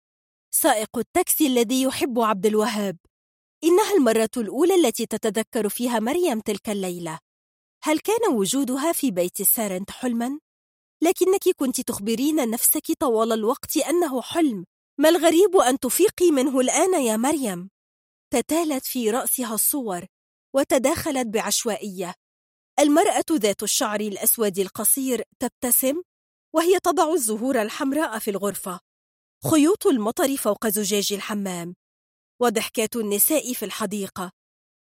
سائق 0.57 0.99
التاكسي 0.99 1.47
الذي 1.47 1.83
يحب 1.83 2.21
عبد 2.21 2.47
الوهاب. 2.47 2.97
إنها 3.65 3.95
المرة 3.97 4.31
الأولى 4.37 4.75
التي 4.75 5.07
تتذكر 5.07 5.69
فيها 5.69 5.99
مريم 5.99 6.41
تلك 6.41 6.69
الليلة. 6.69 7.19
هل 7.85 7.99
كان 7.99 8.33
وجودها 8.33 8.93
في 8.93 9.11
بيت 9.11 9.43
سارنت 9.43 9.91
حلما؟ 9.91 10.39
لكنك 11.03 11.57
كنت 11.57 11.81
تخبرين 11.81 12.51
نفسك 12.51 12.93
طوال 13.01 13.33
الوقت 13.33 13.77
أنه 13.77 14.23
حلم. 14.23 14.65
ما 15.01 15.09
الغريب 15.09 15.57
أن 15.57 15.79
تفيقي 15.79 16.31
منه 16.31 16.61
الآن 16.61 17.03
يا 17.03 17.17
مريم؟ 17.17 17.71
تتالت 18.33 18.87
في 18.87 19.11
رأسها 19.11 19.55
الصور 19.55 20.07
وتداخلت 20.55 21.27
بعشوائية. 21.27 22.15
المرأة 22.81 23.25
ذات 23.33 23.63
الشعر 23.63 24.01
الأسود 24.01 24.59
القصير 24.59 25.23
تبتسم 25.39 26.03
وهي 26.55 26.81
تضع 26.81 27.13
الزهور 27.13 27.63
الحمراء 27.63 28.19
في 28.19 28.31
الغرفة. 28.31 28.81
خيوط 29.51 29.87
المطر 29.87 30.37
فوق 30.37 30.67
زجاج 30.67 31.13
الحمام 31.13 31.75
وضحكات 32.41 32.97
النساء 32.97 33.53
في 33.53 33.65
الحديقة 33.65 34.33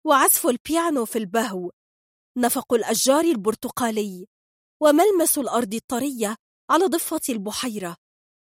وعزف 0.06 0.46
البيانو 0.46 1.04
في 1.04 1.18
البهو 1.18 1.70
نفق 2.38 2.74
الأشجار 2.74 3.24
البرتقالي 3.24 4.26
وملمس 4.82 5.38
الأرض 5.38 5.74
الطرية 5.74 6.36
على 6.70 6.86
ضفة 6.86 7.20
البحيرة 7.28 7.96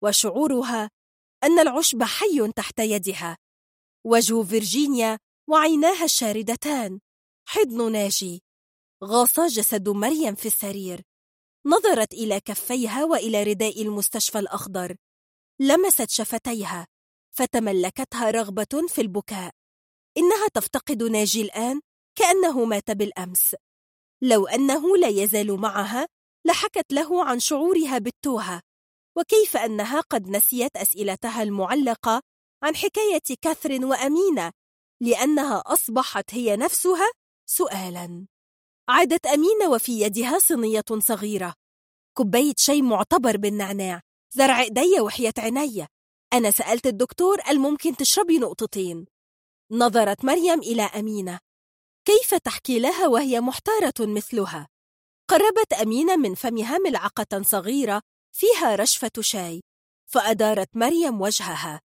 وشعورها 0.03 0.89
أن 1.43 1.59
العشب 1.59 2.03
حي 2.03 2.51
تحت 2.55 2.79
يدها. 2.79 3.37
وجه 4.05 4.43
فيرجينيا 4.43 5.17
وعيناها 5.49 6.03
الشاردتان 6.03 6.99
حضن 7.47 7.91
ناجي. 7.91 8.41
غاص 9.03 9.39
جسد 9.39 9.89
مريم 9.89 10.35
في 10.35 10.45
السرير. 10.45 11.01
نظرت 11.65 12.13
إلى 12.13 12.39
كفيها 12.39 13.05
وإلى 13.05 13.43
رداء 13.43 13.81
المستشفى 13.81 14.39
الأخضر. 14.39 14.95
لمست 15.61 16.09
شفتيها 16.09 16.87
فتملكتها 17.35 18.31
رغبة 18.31 18.87
في 18.87 19.01
البكاء. 19.01 19.51
إنها 20.17 20.47
تفتقد 20.53 21.03
ناجي 21.03 21.41
الآن 21.41 21.81
كأنه 22.15 22.65
مات 22.65 22.91
بالأمس. 22.91 23.55
لو 24.23 24.47
أنه 24.47 24.97
لا 24.97 25.07
يزال 25.07 25.51
معها 25.59 26.07
لحكت 26.45 26.93
له 26.93 27.25
عن 27.25 27.39
شعورها 27.39 27.97
بالتوهة. 27.97 28.61
وكيف 29.17 29.57
أنها 29.57 30.01
قد 30.01 30.29
نسيت 30.29 30.77
أسئلتها 30.77 31.43
المعلقة 31.43 32.21
عن 32.63 32.75
حكاية 32.75 33.37
كاثرين 33.41 33.83
وأمينة 33.83 34.51
لأنها 35.01 35.63
أصبحت 35.65 36.33
هي 36.33 36.55
نفسها 36.55 37.11
سؤالاً. 37.49 38.27
عادت 38.89 39.25
أمينة 39.25 39.69
وفي 39.69 40.01
يدها 40.01 40.39
صينية 40.39 40.83
صغيرة 40.99 41.53
كوباية 42.17 42.53
شاي 42.57 42.81
معتبر 42.81 43.37
بالنعناع. 43.37 44.01
زرع 44.31 44.61
إيدي 44.61 44.99
وحياة 44.99 45.33
عيني 45.37 45.87
أنا 46.33 46.51
سألت 46.51 46.87
الدكتور 46.87 47.37
الممكن 47.49 47.95
تشربي 47.95 48.39
نقطتين. 48.39 49.05
نظرت 49.71 50.25
مريم 50.25 50.59
إلى 50.59 50.81
أمينة. 50.81 51.39
كيف 52.05 52.35
تحكي 52.35 52.79
لها 52.79 53.07
وهي 53.07 53.41
محتارة 53.41 53.93
مثلها؟ 53.99 54.67
قربت 55.29 55.73
أمينة 55.73 56.15
من 56.15 56.35
فمها 56.35 56.77
ملعقة 56.77 57.41
صغيرة 57.41 58.01
فيها 58.35 58.75
رشفة 58.75 59.11
شاي 59.19 59.61
فأدارت 60.05 60.69
مريم 60.75 61.21
وجهها. 61.21 61.81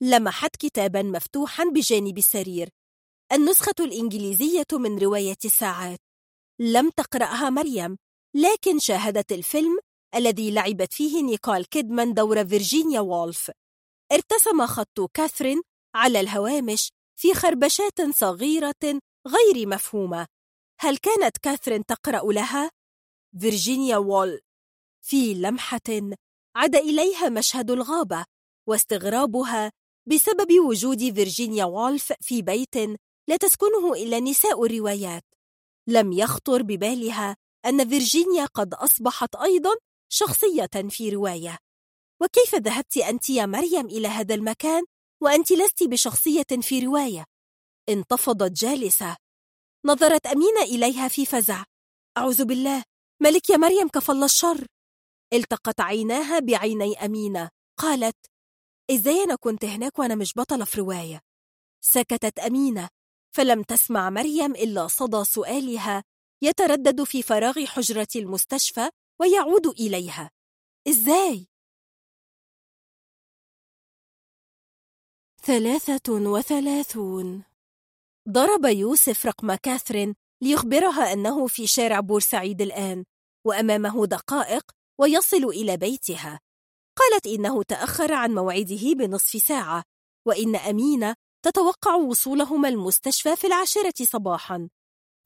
لمحت 0.00 0.56
كتابا 0.56 1.02
مفتوحا 1.02 1.64
بجانب 1.64 2.18
السرير. 2.18 2.68
النسخة 3.32 3.74
الإنجليزية 3.80 4.66
من 4.72 4.98
رواية 4.98 5.38
الساعات 5.44 5.98
لم 6.60 6.90
تقرأها 6.90 7.50
مريم 7.50 7.96
لكن 8.34 8.78
شاهدت 8.78 9.32
الفيلم 9.32 9.78
الذي 10.14 10.50
لعبت 10.50 10.92
فيه 10.92 11.22
نيكول 11.22 11.64
كيدمان 11.64 12.14
دور 12.14 12.46
فيرجينيا 12.46 13.00
وولف. 13.00 13.50
ارتسم 14.12 14.66
خط 14.66 15.00
كاثرين 15.14 15.62
على 15.94 16.20
الهوامش 16.20 16.92
في 17.16 17.34
خربشات 17.34 18.00
صغيرة 18.10 19.00
غير 19.26 19.68
مفهومة. 19.68 20.26
هل 20.80 20.96
كانت 20.96 21.38
كاثرين 21.38 21.86
تقرأ 21.86 22.32
لها؟ 22.32 22.70
فيرجينيا 23.40 23.96
وولف. 23.96 24.40
في 25.02 25.34
لمحة 25.34 25.80
عاد 26.56 26.76
إليها 26.76 27.28
مشهد 27.28 27.70
الغابة 27.70 28.24
واستغرابها 28.68 29.72
بسبب 30.08 30.52
وجود 30.68 30.98
فيرجينيا 30.98 31.64
وولف 31.64 32.12
في 32.20 32.42
بيت 32.42 32.76
لا 33.28 33.36
تسكنه 33.40 33.92
إلا 33.92 34.20
نساء 34.20 34.64
الروايات. 34.64 35.24
لم 35.88 36.12
يخطر 36.12 36.62
ببالها 36.62 37.36
أن 37.66 37.88
فيرجينيا 37.88 38.44
قد 38.44 38.74
أصبحت 38.74 39.36
أيضا 39.36 39.70
شخصية 40.16 40.88
في 40.88 41.10
رواية. 41.10 41.58
وكيف 42.22 42.54
ذهبت 42.54 42.96
أنت 42.96 43.30
يا 43.30 43.46
مريم 43.46 43.86
إلى 43.86 44.08
هذا 44.08 44.34
المكان 44.34 44.84
وأنت 45.22 45.52
لست 45.52 45.82
بشخصية 45.82 46.60
في 46.60 46.80
رواية؟ 46.80 47.24
انتفضت 47.88 48.52
جالسة. 48.52 49.16
نظرت 49.86 50.26
أمينة 50.26 50.62
إليها 50.62 51.08
في 51.08 51.26
فزع. 51.26 51.64
أعوذ 52.18 52.44
بالله 52.44 52.82
ملك 53.22 53.50
يا 53.50 53.56
مريم 53.56 53.88
كفل 53.88 54.24
الشر. 54.24 54.66
التقت 55.32 55.80
عيناها 55.80 56.38
بعيني 56.38 57.04
أمينة. 57.04 57.50
قالت 57.80 58.16
إزاي 58.90 59.24
أنا 59.24 59.36
كنت 59.36 59.64
هناك 59.64 59.98
وأنا 59.98 60.14
مش 60.14 60.32
بطلة 60.36 60.64
في 60.64 60.80
رواية؟ 60.80 61.20
سكتت 61.80 62.38
أمينة. 62.38 62.88
فلم 63.36 63.62
تسمع 63.62 64.10
مريم 64.10 64.52
إلا 64.52 64.86
صدى 64.86 65.24
سؤالها 65.24 66.04
يتردد 66.42 67.02
في 67.04 67.22
فراغ 67.22 67.64
حجرة 67.64 68.08
المستشفى 68.16 68.90
ويعود 69.20 69.66
إليها. 69.66 70.30
إزاي؟ 70.88 71.46
ثلاثة 75.42 76.12
وثلاثون. 76.12 77.44
ضرب 78.28 78.64
يوسف 78.64 79.26
رقم 79.26 79.54
كاثرين 79.54 80.14
ليخبرها 80.42 81.12
أنه 81.12 81.46
في 81.46 81.66
شارع 81.66 82.00
بورسعيد 82.00 82.62
الآن 82.62 83.04
وأمامه 83.46 84.06
دقائق 84.06 84.70
ويصل 85.00 85.44
إلى 85.44 85.76
بيتها. 85.76 86.40
قالت 86.96 87.26
إنه 87.26 87.62
تأخر 87.62 88.12
عن 88.12 88.34
موعده 88.34 88.92
بنصف 88.92 89.42
ساعة 89.42 89.84
وإن 90.26 90.56
أمينة 90.56 91.14
تتوقع 91.44 91.94
وصولهما 91.94 92.68
المستشفى 92.68 93.36
في 93.36 93.46
العاشرة 93.46 94.04
صباحاً. 94.04 94.68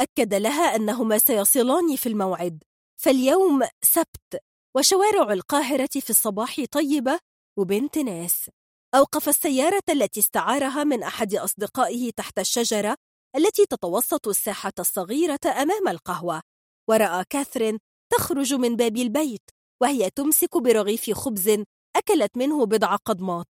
أكد 0.00 0.34
لها 0.34 0.76
أنهما 0.76 1.18
سيصلان 1.18 1.96
في 1.96 2.08
الموعد. 2.08 2.62
فاليوم 3.00 3.62
سبت 3.82 4.42
وشوارع 4.76 5.32
القاهرة 5.32 5.88
في 6.00 6.10
الصباح 6.10 6.64
طيبة 6.72 7.20
وبنت 7.58 7.98
ناس. 7.98 8.50
أوقف 8.94 9.28
السيارة 9.28 9.82
التي 9.88 10.20
استعارها 10.20 10.84
من 10.84 11.02
أحد 11.02 11.34
أصدقائه 11.34 12.10
تحت 12.10 12.38
الشجرة 12.38 12.96
التي 13.36 13.66
تتوسط 13.66 14.28
الساحة 14.28 14.72
الصغيرة 14.78 15.40
أمام 15.46 15.88
القهوة. 15.88 16.42
ورأى 16.90 17.24
كاثرين 17.30 17.78
تخرج 18.12 18.54
من 18.54 18.76
باب 18.76 18.96
البيت 18.96 19.50
وهي 19.82 20.10
تمسك 20.10 20.56
برغيف 20.56 21.10
خبز 21.10 21.64
أكلت 21.96 22.36
منه 22.36 22.66
بضع 22.66 22.96
قضمات 22.96 23.48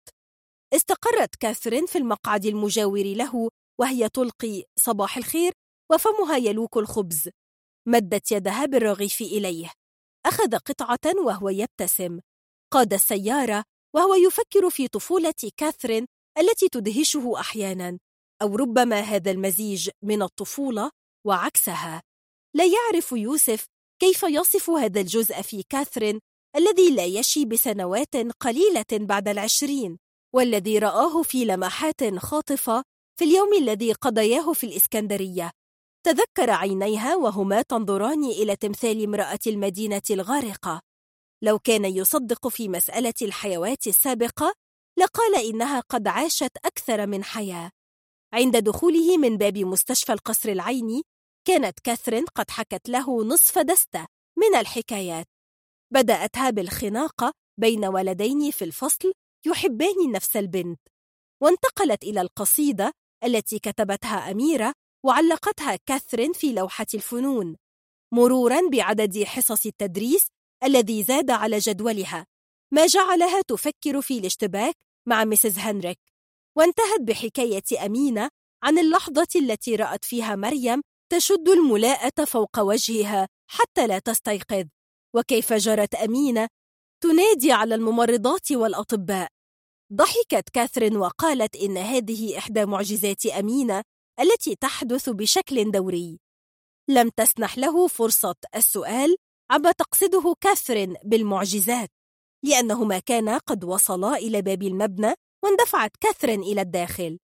استقرت 0.74 1.36
كاثرين 1.36 1.86
في 1.86 1.98
المقعد 1.98 2.46
المجاور 2.46 3.04
له 3.04 3.50
وهي 3.80 4.10
تلقي 4.10 4.64
صباح 4.80 5.18
الخير 5.18 5.54
وفمها 5.92 6.38
يلوك 6.38 6.78
الخبز. 6.78 7.30
مدت 7.88 8.32
يدها 8.32 8.66
بالرغيف 8.66 9.22
إليه. 9.22 9.72
أخذ 10.26 10.56
قطعة 10.56 11.24
وهو 11.26 11.50
يبتسم. 11.50 12.20
قاد 12.74 12.94
السيارة 12.94 13.64
وهو 13.96 14.16
يفكر 14.16 14.70
في 14.70 14.88
طفولة 14.88 15.52
كاثرين 15.58 16.06
التي 16.38 16.70
تدهشه 16.70 17.40
أحيانا. 17.40 18.00
أو 18.42 18.56
ربما 18.56 19.00
هذا 19.00 19.32
المزيج 19.32 19.90
من 20.04 20.22
الطفولة 20.22 20.92
وعكسها. 21.28 22.02
لا 22.56 22.66
يعرف 22.66 23.12
يوسف 23.12 23.66
كيف 24.02 24.24
يصف 24.24 24.70
هذا 24.70 25.02
الجزء 25.02 25.42
في 25.42 25.64
كاثرين 25.70 26.20
الذي 26.56 26.96
لا 26.96 27.06
يشي 27.06 27.46
بسنوات 27.46 28.16
قليلة 28.40 28.86
بعد 28.92 29.28
العشرين 29.28 29.98
والذي 30.36 30.80
رآه 30.80 31.22
في 31.22 31.46
لمحات 31.46 32.16
خاطفة 32.18 32.84
في 33.20 33.26
اليوم 33.26 33.54
الذي 33.54 33.94
قضياه 33.94 34.54
في 34.54 34.64
الإسكندرية. 34.64 35.52
تذكر 36.08 36.50
عينيها 36.50 37.16
وهما 37.16 37.62
تنظران 37.62 38.24
إلى 38.24 38.56
تمثال 38.56 39.04
امرأة 39.04 39.40
المدينة 39.48 40.02
الغارقة. 40.12 40.82
لو 41.42 41.60
كان 41.60 41.86
يصدق 41.86 42.48
في 42.48 42.70
مسألة 42.70 43.14
الحيوات 43.22 43.88
السابقة 43.88 44.54
لقال 45.00 45.36
إنها 45.36 45.80
قد 45.80 46.08
عاشت 46.08 46.58
أكثر 46.66 47.08
من 47.08 47.24
حياة. 47.24 47.72
عند 48.34 48.58
دخوله 48.58 49.18
من 49.18 49.38
باب 49.38 49.58
مستشفى 49.58 50.14
القصر 50.14 50.50
العيني 50.50 51.04
كانت 51.48 51.80
كاثرين 51.80 52.26
قد 52.26 52.52
حكت 52.52 52.90
له 52.90 53.24
نصف 53.24 53.60
دستة 53.60 54.06
من 54.38 54.60
الحكايات. 54.60 55.28
بدأتها 55.94 56.50
بالخناقة 56.50 57.34
بين 57.60 57.86
ولدين 57.86 58.52
في 58.52 58.66
الفصل 58.66 59.14
يحبان 59.46 60.12
نفس 60.12 60.38
البنت. 60.38 60.80
وانتقلت 61.44 62.04
إلى 62.04 62.22
القصيدة 62.22 62.92
التي 63.24 63.60
كتبتها 63.60 64.32
أميرة 64.32 64.74
وعلقتها 65.06 65.76
كاثرين 65.86 66.34
في 66.34 66.54
لوحة 66.54 66.88
الفنون 66.94 67.56
مرورا 68.14 68.70
بعدد 68.70 69.24
حصص 69.24 69.66
التدريس 69.66 70.28
الذي 70.64 71.04
زاد 71.04 71.32
على 71.32 71.58
جدولها 71.58 72.26
ما 72.74 72.86
جعلها 72.86 73.42
تفكر 73.42 74.02
في 74.02 74.18
الاشتباك 74.18 74.76
مع 75.08 75.26
مسز 75.26 75.58
هنريك. 75.60 76.00
وانتهت 76.58 77.02
بحكاية 77.02 77.86
أمينة 77.86 78.30
عن 78.64 78.80
اللحظة 78.80 79.28
التي 79.36 79.76
رأت 79.76 80.06
فيها 80.06 80.36
مريم 80.36 80.82
تشد 81.10 81.50
الملاءة 81.50 82.26
فوق 82.26 82.60
وجهها 82.60 83.28
حتى 83.50 83.88
لا 83.88 84.00
تستيقظ. 84.00 84.66
وكيف 85.16 85.54
جرت 85.54 85.96
أمينة 85.96 86.48
تنادي 87.04 87.52
على 87.52 87.76
الممرضات 87.76 88.52
والأطباء. 88.52 89.28
ضحكت 89.94 90.50
كاثرين 90.54 90.98
وقالت 90.98 91.56
إن 91.56 91.78
هذه 91.78 92.38
إحدى 92.38 92.66
معجزات 92.66 93.26
أمينة 93.26 93.84
التي 94.20 94.56
تحدث 94.56 95.10
بشكل 95.10 95.72
دوري. 95.72 96.20
لم 96.90 97.10
تسنح 97.10 97.58
له 97.58 97.88
فرصة 97.88 98.36
السؤال 98.56 99.16
عما 99.52 99.72
تقصده 99.72 100.36
كاثرين 100.42 100.96
بالمعجزات 101.04 101.90
لأنهما 102.46 103.00
كانا 103.00 103.38
قد 103.38 103.64
وصلا 103.64 104.18
إلى 104.18 104.42
باب 104.42 104.64
المبنى 104.64 105.14
واندفعت 105.44 105.92
كاثرين 106.02 106.42
إلى 106.44 106.62
الداخل. 106.62 107.20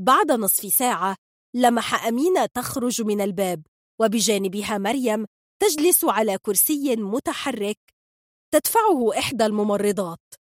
بعد 0.00 0.32
نصف 0.32 0.74
ساعة 0.74 1.16
لمح 1.54 2.06
أمينة 2.06 2.46
تخرج 2.46 3.02
من 3.02 3.20
الباب 3.20 3.62
وبجانبها 4.00 4.78
مريم 4.78 5.26
تجلس 5.62 6.04
على 6.04 6.38
كرسي 6.38 6.96
متحرك 6.96 7.78
تدفعه 8.54 9.18
إحدى 9.18 9.46
الممرضات. 9.46 10.34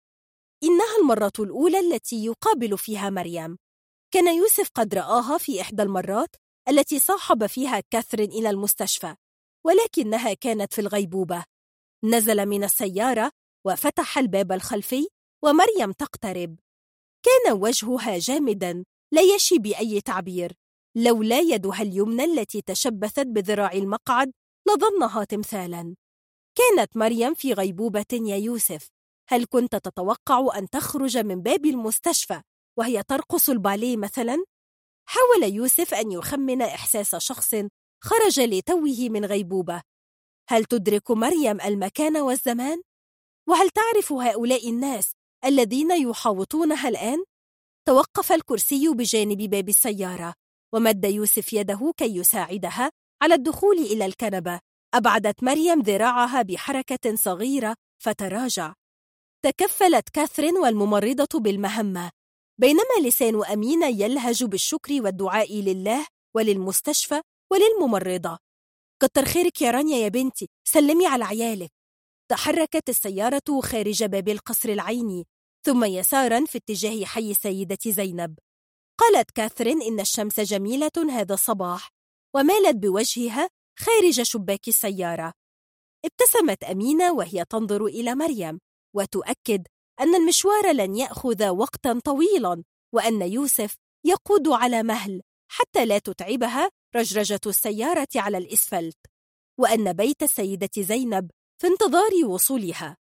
إنها 0.63 0.97
المرة 1.01 1.33
الأولى 1.39 1.81
التي 1.81 2.25
يقابل 2.25 2.79
فيها 2.79 3.11
مريم. 3.11 3.57
كان 4.15 4.37
يوسف 4.37 4.69
قد 4.75 4.95
رآها 4.95 5.39
في 5.39 5.61
إحدى 5.61 5.83
المرات 5.83 6.37
التي 6.69 6.99
صاحب 6.99 7.47
فيها 7.47 7.81
كاثرين 7.91 8.31
إلى 8.31 8.51
المستشفى 8.51 9.15
ولكنها 9.67 10.35
كانت 10.35 10.75
في 10.75 10.81
الغيبوبة. 10.81 11.45
نزل 12.05 12.47
من 12.47 12.65
السيارة 12.65 13.31
وفتح 13.67 14.19
الباب 14.19 14.53
الخلفي 14.53 15.09
ومريم 15.45 15.93
تقترب. 15.93 16.57
كان 17.25 17.53
وجهها 17.53 18.19
جامدا 18.19 18.85
لا 19.13 19.23
يشي 19.23 19.59
بأي 19.59 20.01
تعبير. 20.01 20.53
لولا 20.97 21.41
يدها 21.41 21.83
اليمنى 21.83 22.25
التي 22.25 22.63
تشبثت 22.63 23.27
بذراع 23.27 23.73
المقعد 23.73 24.33
لظنها 24.69 25.25
تمثالا. 25.25 25.95
كانت 26.59 26.97
مريم 26.97 27.35
في 27.35 27.53
غيبوبة 27.53 28.07
يا 28.13 28.37
يوسف. 28.37 28.89
هل 29.29 29.45
كنت 29.45 29.77
تتوقع 29.77 30.59
أن 30.59 30.69
تخرج 30.71 31.19
من 31.19 31.43
باب 31.43 31.67
المستشفى؟ 31.67 32.43
وهي 32.79 33.03
ترقص 33.03 33.49
الباليه 33.51 33.97
مثلا؟ 33.97 34.45
حاول 35.09 35.55
يوسف 35.55 35.95
أن 35.95 36.13
يخمن 36.13 36.63
إحساس 36.63 37.17
شخص 37.17 37.55
خرج 38.03 38.41
لتوه 38.41 39.09
من 39.09 39.25
غيبوبة 39.25 39.83
هل 40.49 40.65
تدرك 40.65 41.11
مريم 41.11 41.61
المكان 41.61 42.17
والزمان؟ 42.17 42.83
وهل 43.49 43.71
تعرف 43.71 44.13
هؤلاء 44.13 44.71
الناس 44.71 45.13
الذين 45.45 45.91
يحاوطونها 45.91 46.89
الآن؟ 46.89 47.25
توقف 47.89 48.33
الكرسي 48.33 48.89
بجانب 48.89 49.39
باب 49.51 49.69
السيارة 49.69 50.35
ومد 50.75 51.05
يوسف 51.05 51.53
يده 51.53 51.93
كي 51.97 52.17
يساعدها 52.17 52.91
على 53.23 53.35
الدخول 53.35 53.79
إلى 53.79 54.07
الكنبة 54.07 54.61
أبعدت 54.95 55.43
مريم 55.43 55.81
ذراعها 55.81 56.43
بحركة 56.43 57.15
صغيرة 57.15 57.77
فتراجع 58.03 58.75
تكفلت 59.45 60.09
كاثرين 60.09 60.57
والممرضة 60.57 61.41
بالمهمة 61.41 62.11
بينما 62.59 63.09
لسان 63.09 63.45
أمينة 63.45 63.87
يلهج 63.87 64.45
بالشكر 64.45 65.03
والدعاء 65.03 65.61
لله 65.61 66.07
وللمستشفى 66.37 67.21
وللممرضة. 67.53 68.39
كتر 69.03 69.25
خيرك 69.25 69.63
يا 69.63 69.71
رانيا 69.71 69.99
يا 69.99 70.09
بنتي 70.09 70.49
سلمي 70.65 71.07
على 71.07 71.25
عيالك. 71.25 71.71
تحركت 72.31 72.89
السيارة 72.89 73.61
خارج 73.63 74.05
باب 74.05 74.29
القصر 74.29 74.69
العيني 74.69 75.27
ثم 75.67 75.85
يسارا 75.85 76.45
في 76.45 76.59
اتجاه 76.59 77.05
حي 77.05 77.31
السيدة 77.31 77.79
زينب. 77.87 78.39
قالت 78.99 79.31
كاثرين 79.31 79.83
إن 79.83 80.01
الشمس 80.01 80.41
جميلة 80.41 80.91
هذا 81.11 81.35
الصباح 81.35 81.89
ومالت 82.35 82.77
بوجهها 82.77 83.49
خارج 83.79 84.23
شباك 84.23 84.69
السيارة. 84.69 85.33
ابتسمت 86.05 86.65
أمينة 86.65 87.13
وهي 87.13 87.45
تنظر 87.45 87.87
إلى 87.87 88.15
مريم 88.15 88.61
وتؤكد 88.97 89.67
أن 90.01 90.15
المشوار 90.15 90.73
لن 90.73 90.97
يأخذ 90.97 91.49
وقتا 91.49 92.01
طويلا 92.05 92.65
وأن 92.95 93.23
يوسف 93.23 93.77
يقود 94.05 94.49
على 94.49 94.83
مهل 94.83 95.23
حتى 95.49 95.87
لا 95.87 95.99
تتعبها 95.99 96.71
رجرجة 96.97 97.41
السيارة 97.47 98.09
على 98.17 98.39
الإسفلت 98.39 98.99
وأن 99.61 99.93
بيت 99.93 100.23
السيدة 100.23 100.71
زينب 100.79 101.31
في 101.61 101.67
انتظار 101.67 102.25
وصولها. 102.25 102.97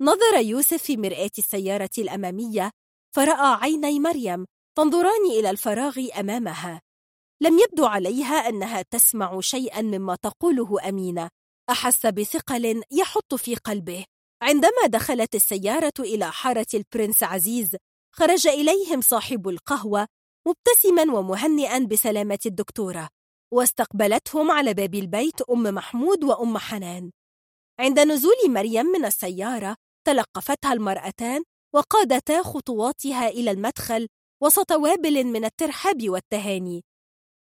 نظر 0.00 0.36
يوسف 0.40 0.82
في 0.82 0.96
مرآة 0.96 1.30
السيارة 1.38 1.90
الأمامية 1.98 2.70
فرأى 3.14 3.58
عيني 3.62 4.00
مريم 4.00 4.46
تنظران 4.76 5.26
إلى 5.30 5.50
الفراغ 5.50 6.06
أمامها. 6.20 6.80
لم 7.40 7.58
يبدو 7.58 7.86
عليها 7.86 8.48
أنها 8.48 8.82
تسمع 8.82 9.40
شيئا 9.40 9.82
مما 9.82 10.16
تقوله 10.16 10.88
أمينة 10.88 11.28
أحس 11.70 12.06
بثقل 12.06 12.82
يحط 12.90 13.34
في 13.34 13.54
قلبه. 13.54 14.04
عندما 14.46 14.86
دخلت 14.86 15.34
السيارة 15.34 15.92
إلى 16.00 16.32
حارة 16.32 16.66
البرنس 16.74 17.22
عزيز 17.22 17.76
خرج 18.12 18.46
إليهم 18.46 19.00
صاحب 19.00 19.48
القهوة 19.48 20.06
مبتسما 20.48 21.18
ومهنئا 21.18 21.78
بسلامة 21.78 22.38
الدكتورة 22.46 23.08
واستقبلتهم 23.52 24.50
على 24.50 24.74
باب 24.74 24.94
البيت 24.94 25.42
أم 25.42 25.62
محمود 25.62 26.24
وأم 26.24 26.58
حنان. 26.58 27.10
عند 27.80 28.00
نزول 28.00 28.36
مريم 28.48 28.86
من 28.86 29.04
السيارة 29.04 29.76
تلقفتها 30.06 30.72
المرأتان 30.72 31.42
وقادتا 31.74 32.42
خطواتها 32.42 33.28
إلى 33.28 33.50
المدخل 33.50 34.08
وسط 34.42 34.72
وابل 34.72 35.24
من 35.24 35.44
الترحاب 35.44 36.08
والتهاني. 36.10 36.84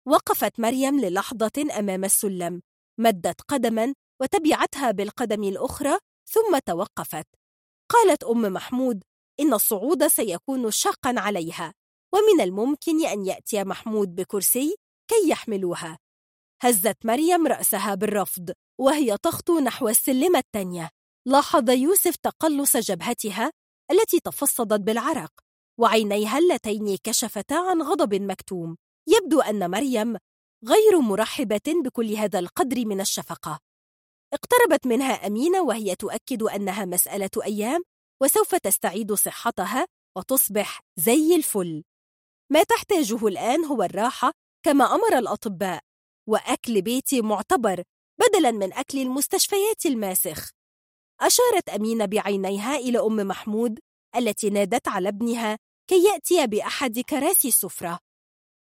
وقفت 0.07 0.59
مريم 0.59 0.99
للحظة 0.99 1.65
أمام 1.79 2.05
السلم 2.05 2.61
مدت 2.99 3.41
قدما 3.41 3.93
وتبعتها 4.21 4.91
بالقدم 4.91 5.43
الأخرى 5.43 5.97
ثم 6.25 6.59
توقفت. 6.65 7.27
قالت 7.89 8.23
أم 8.23 8.41
محمود 8.41 9.03
إن 9.39 9.53
الصعود 9.53 10.07
سيكون 10.07 10.71
شاقا 10.71 11.13
عليها 11.17 11.73
ومن 12.13 12.41
الممكن 12.41 13.05
أن 13.05 13.25
يأتي 13.25 13.63
محمود 13.63 14.15
بكرسي 14.15 14.75
كي 15.07 15.29
يحملوها. 15.29 15.97
هزت 16.63 17.05
مريم 17.05 17.47
رأسها 17.47 17.95
بالرفض 17.95 18.51
وهي 18.79 19.17
تخطو 19.17 19.59
نحو 19.59 19.89
السلمة 19.89 20.39
الثانية 20.39 20.89
لاحظ 21.27 21.69
يوسف 21.69 22.15
تقلص 22.15 22.77
جبهتها 22.77 23.51
التي 23.91 24.19
تفصدت 24.19 24.81
بالعرق 24.81 25.31
وعينيها 25.79 26.37
اللتين 26.37 26.97
كشفتا 27.03 27.53
عن 27.53 27.81
غضب 27.81 28.13
مكتوم. 28.13 28.77
يبدو 29.07 29.41
أن 29.41 29.71
مريم 29.71 30.17
غير 30.65 30.99
مرحبة 30.99 31.61
بكل 31.83 32.13
هذا 32.13 32.39
القدر 32.39 32.85
من 32.85 33.01
الشفقة. 33.01 33.59
اقتربت 34.35 34.87
منها 34.87 35.27
أمينة 35.27 35.61
وهي 35.61 35.95
تؤكد 35.95 36.43
أنها 36.43 36.85
مسألة 36.85 37.29
أيام 37.43 37.83
وسوف 38.21 38.55
تستعيد 38.55 39.13
صحتها 39.13 39.87
وتصبح 40.17 40.81
زي 40.99 41.35
الفل. 41.35 41.83
ما 42.51 42.63
تحتاجه 42.63 43.27
الآن 43.27 43.65
هو 43.65 43.83
الراحة 43.83 44.31
كما 44.65 44.95
أمر 44.95 45.17
الأطباء 45.17 45.79
وأكل 46.29 46.81
بيتي 46.81 47.21
معتبر 47.21 47.83
بدلاً 48.19 48.51
من 48.51 48.73
أكل 48.73 48.97
المستشفيات 48.97 49.85
الماسخ. 49.85 50.49
أشارت 51.21 51.69
أمينة 51.69 52.05
بعينيها 52.05 52.75
إلى 52.75 52.99
أم 52.99 53.15
محمود 53.15 53.79
التي 54.15 54.49
نادت 54.49 54.87
على 54.87 55.09
ابنها 55.09 55.57
كي 55.89 56.03
يأتي 56.03 56.47
بأحد 56.47 56.99
كراسي 56.99 57.47
السفرة. 57.47 57.99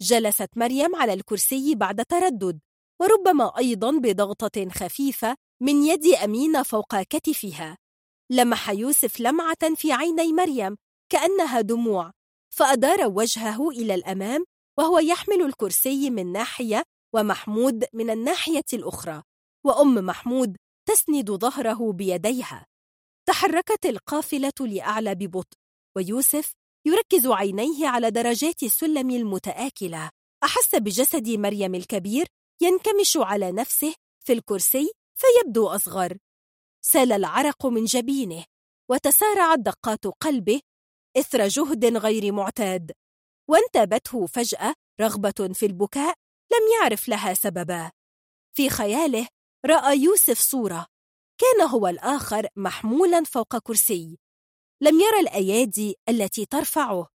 جلست 0.02 0.50
مريم 0.56 0.96
على 0.96 1.14
الكرسي 1.14 1.76
بعد 1.76 2.06
تردد 2.06 2.60
وربما 3.02 3.58
أيضا 3.58 3.92
بضغطة 3.92 4.70
خفيفة 4.70 5.36
من 5.62 5.86
يد 5.86 6.06
أمينة 6.06 6.64
فوق 6.64 7.02
كتفها. 7.02 7.78
لمح 8.32 8.70
يوسف 8.70 9.20
لمعة 9.20 9.76
في 9.76 9.92
عيني 9.92 10.34
مريم 10.34 10.78
كأنها 11.12 11.62
دموع. 11.62 12.12
فأدار 12.56 13.08
وجهه 13.08 13.70
إلى 13.70 13.96
الأمام 13.96 14.46
وهو 14.78 15.00
يحمل 15.00 15.42
الكرسي 15.42 16.10
من 16.10 16.32
ناحية 16.32 16.84
ومحمود 17.16 17.86
من 17.94 18.10
الناحية 18.10 18.66
الأخرى. 18.74 19.24
وأم 19.66 19.96
محمود 19.96 20.58
تسند 20.88 21.32
ظهره 21.32 21.92
بيديها. 21.92 22.66
تحركت 23.28 23.86
القافلة 23.86 24.54
لأعلى 24.60 25.16
ببطء 25.16 25.58
ويوسف 25.96 26.54
يركز 26.86 27.28
عينيه 27.28 27.88
على 27.88 28.12
درجات 28.12 28.64
السلم 28.64 29.10
المتآكلة. 29.10 30.10
أحس 30.44 30.76
بجسد 30.76 31.30
مريم 31.30 31.76
الكبير 31.76 32.28
ينكمش 32.62 33.18
على 33.18 33.52
نفسه 33.52 33.96
في 34.24 34.34
الكرسي 34.34 34.92
فيبدو 35.18 35.68
أصغر. 35.68 36.18
سال 36.82 37.12
العرق 37.12 37.66
من 37.66 37.86
جبينه 37.86 38.46
وتسارعت 38.90 39.60
دقات 39.60 40.08
قلبه 40.08 40.62
إثر 41.18 41.48
جهد 41.48 41.86
غير 41.86 42.32
معتاد. 42.32 42.92
وانتابته 43.50 44.26
فجأة 44.26 44.74
رغبة 45.02 45.54
في 45.54 45.66
البكاء 45.66 46.16
لم 46.52 46.82
يعرف 46.82 47.08
لها 47.08 47.34
سببا. 47.34 47.92
في 48.54 48.70
خياله 48.70 49.28
رأى 49.66 49.98
يوسف 49.98 50.40
صورة. 50.40 50.88
كان 51.38 51.68
هو 51.68 51.88
الآخر 51.88 52.48
محمولا 52.56 53.24
فوق 53.24 53.58
كرسي. 53.58 54.18
لم 54.82 55.00
يرى 55.00 55.20
الأيادي 55.20 55.96
التي 56.10 56.46
ترفعه 56.46 57.08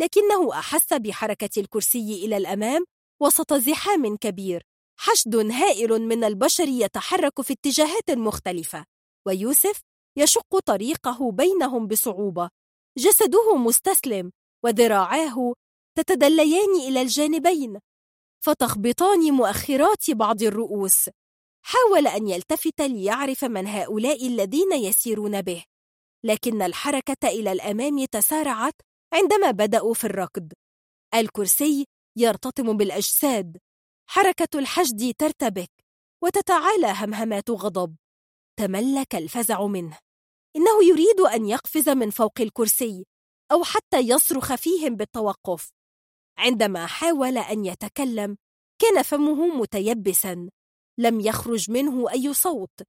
لكنه 0.00 0.58
أحس 0.58 0.92
بحركة 0.92 1.60
الكرسي 1.60 2.24
إلى 2.24 2.36
الأمام 2.36 2.84
وسط 3.22 3.54
زحام 3.54 4.16
كبير. 4.16 4.62
حشد 5.00 5.36
هائل 5.36 6.02
من 6.02 6.24
البشر 6.24 6.68
يتحرك 6.68 7.40
في 7.40 7.52
اتجاهات 7.52 8.10
مختلفة 8.10 8.84
ويوسف 9.26 9.80
يشق 10.16 10.58
طريقه 10.58 11.30
بينهم 11.32 11.86
بصعوبة. 11.86 12.50
جسده 12.98 13.56
مستسلم 13.56 14.32
وذراعاه 14.64 15.54
تتدليان 15.98 16.76
إلى 16.88 17.02
الجانبين 17.02 17.78
فتخبطان 18.44 19.32
مؤخرات 19.32 20.10
بعض 20.10 20.42
الرؤوس. 20.42 21.10
حاول 21.64 22.06
أن 22.06 22.28
يلتفت 22.28 22.80
ليعرف 22.80 23.44
من 23.44 23.66
هؤلاء 23.66 24.26
الذين 24.26 24.72
يسيرون 24.72 25.42
به. 25.42 25.64
لكن 26.24 26.62
الحركة 26.62 27.28
إلى 27.28 27.52
الأمام 27.52 28.04
تسارعت 28.04 28.74
عندما 29.12 29.50
بدأوا 29.50 29.94
في 29.94 30.04
الركض. 30.04 30.52
الكرسي 31.14 31.86
يرتطم 32.16 32.76
بالأجساد. 32.76 33.58
حركة 34.10 34.58
الحشد 34.58 35.14
ترتبك 35.18 35.70
وتتعالى 36.22 36.86
همهمات 36.86 37.50
غضب. 37.50 37.96
تملك 38.58 39.14
الفزع 39.14 39.66
منه. 39.66 39.98
إنه 40.56 40.84
يريد 40.90 41.20
أن 41.20 41.46
يقفز 41.46 41.88
من 41.88 42.10
فوق 42.10 42.40
الكرسي 42.40 43.06
أو 43.52 43.64
حتى 43.64 43.98
يصرخ 43.98 44.54
فيهم 44.54 44.96
بالتوقف. 44.96 45.70
عندما 46.38 46.86
حاول 46.86 47.38
أن 47.38 47.64
يتكلم 47.64 48.36
كان 48.78 49.02
فمه 49.02 49.46
متيبسا. 49.46 50.50
لم 50.98 51.20
يخرج 51.20 51.70
منه 51.70 52.10
أي 52.10 52.34
صوت 52.34 52.80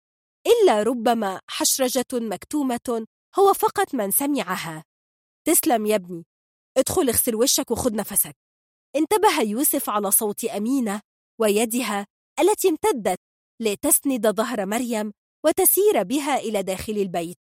إلا 0.48 0.84
ربما 0.84 1.42
حشرجة 1.48 2.06
مكتومة 2.14 3.06
هو 3.40 3.54
فقط 3.54 3.96
من 3.96 4.12
سمعها. 4.12 4.84
تسلم 5.48 5.86
يا 5.86 5.96
ابني. 5.96 6.26
ادخل 6.78 7.10
اغسل 7.10 7.36
وشك 7.36 7.72
وخذ 7.72 7.96
نفسك. 7.96 8.36
انتبه 8.96 9.42
يوسف 9.42 9.90
على 9.90 10.12
صوت 10.12 10.46
أمينة 10.46 11.02
ويدها 11.42 12.08
التي 12.40 12.70
امتدت 12.70 13.20
لتسند 13.62 14.28
ظهر 14.28 14.66
مريم 14.66 15.12
وتسير 15.46 16.04
بها 16.04 16.38
إلى 16.38 16.64
داخل 16.64 16.94
البيت. 16.94 17.40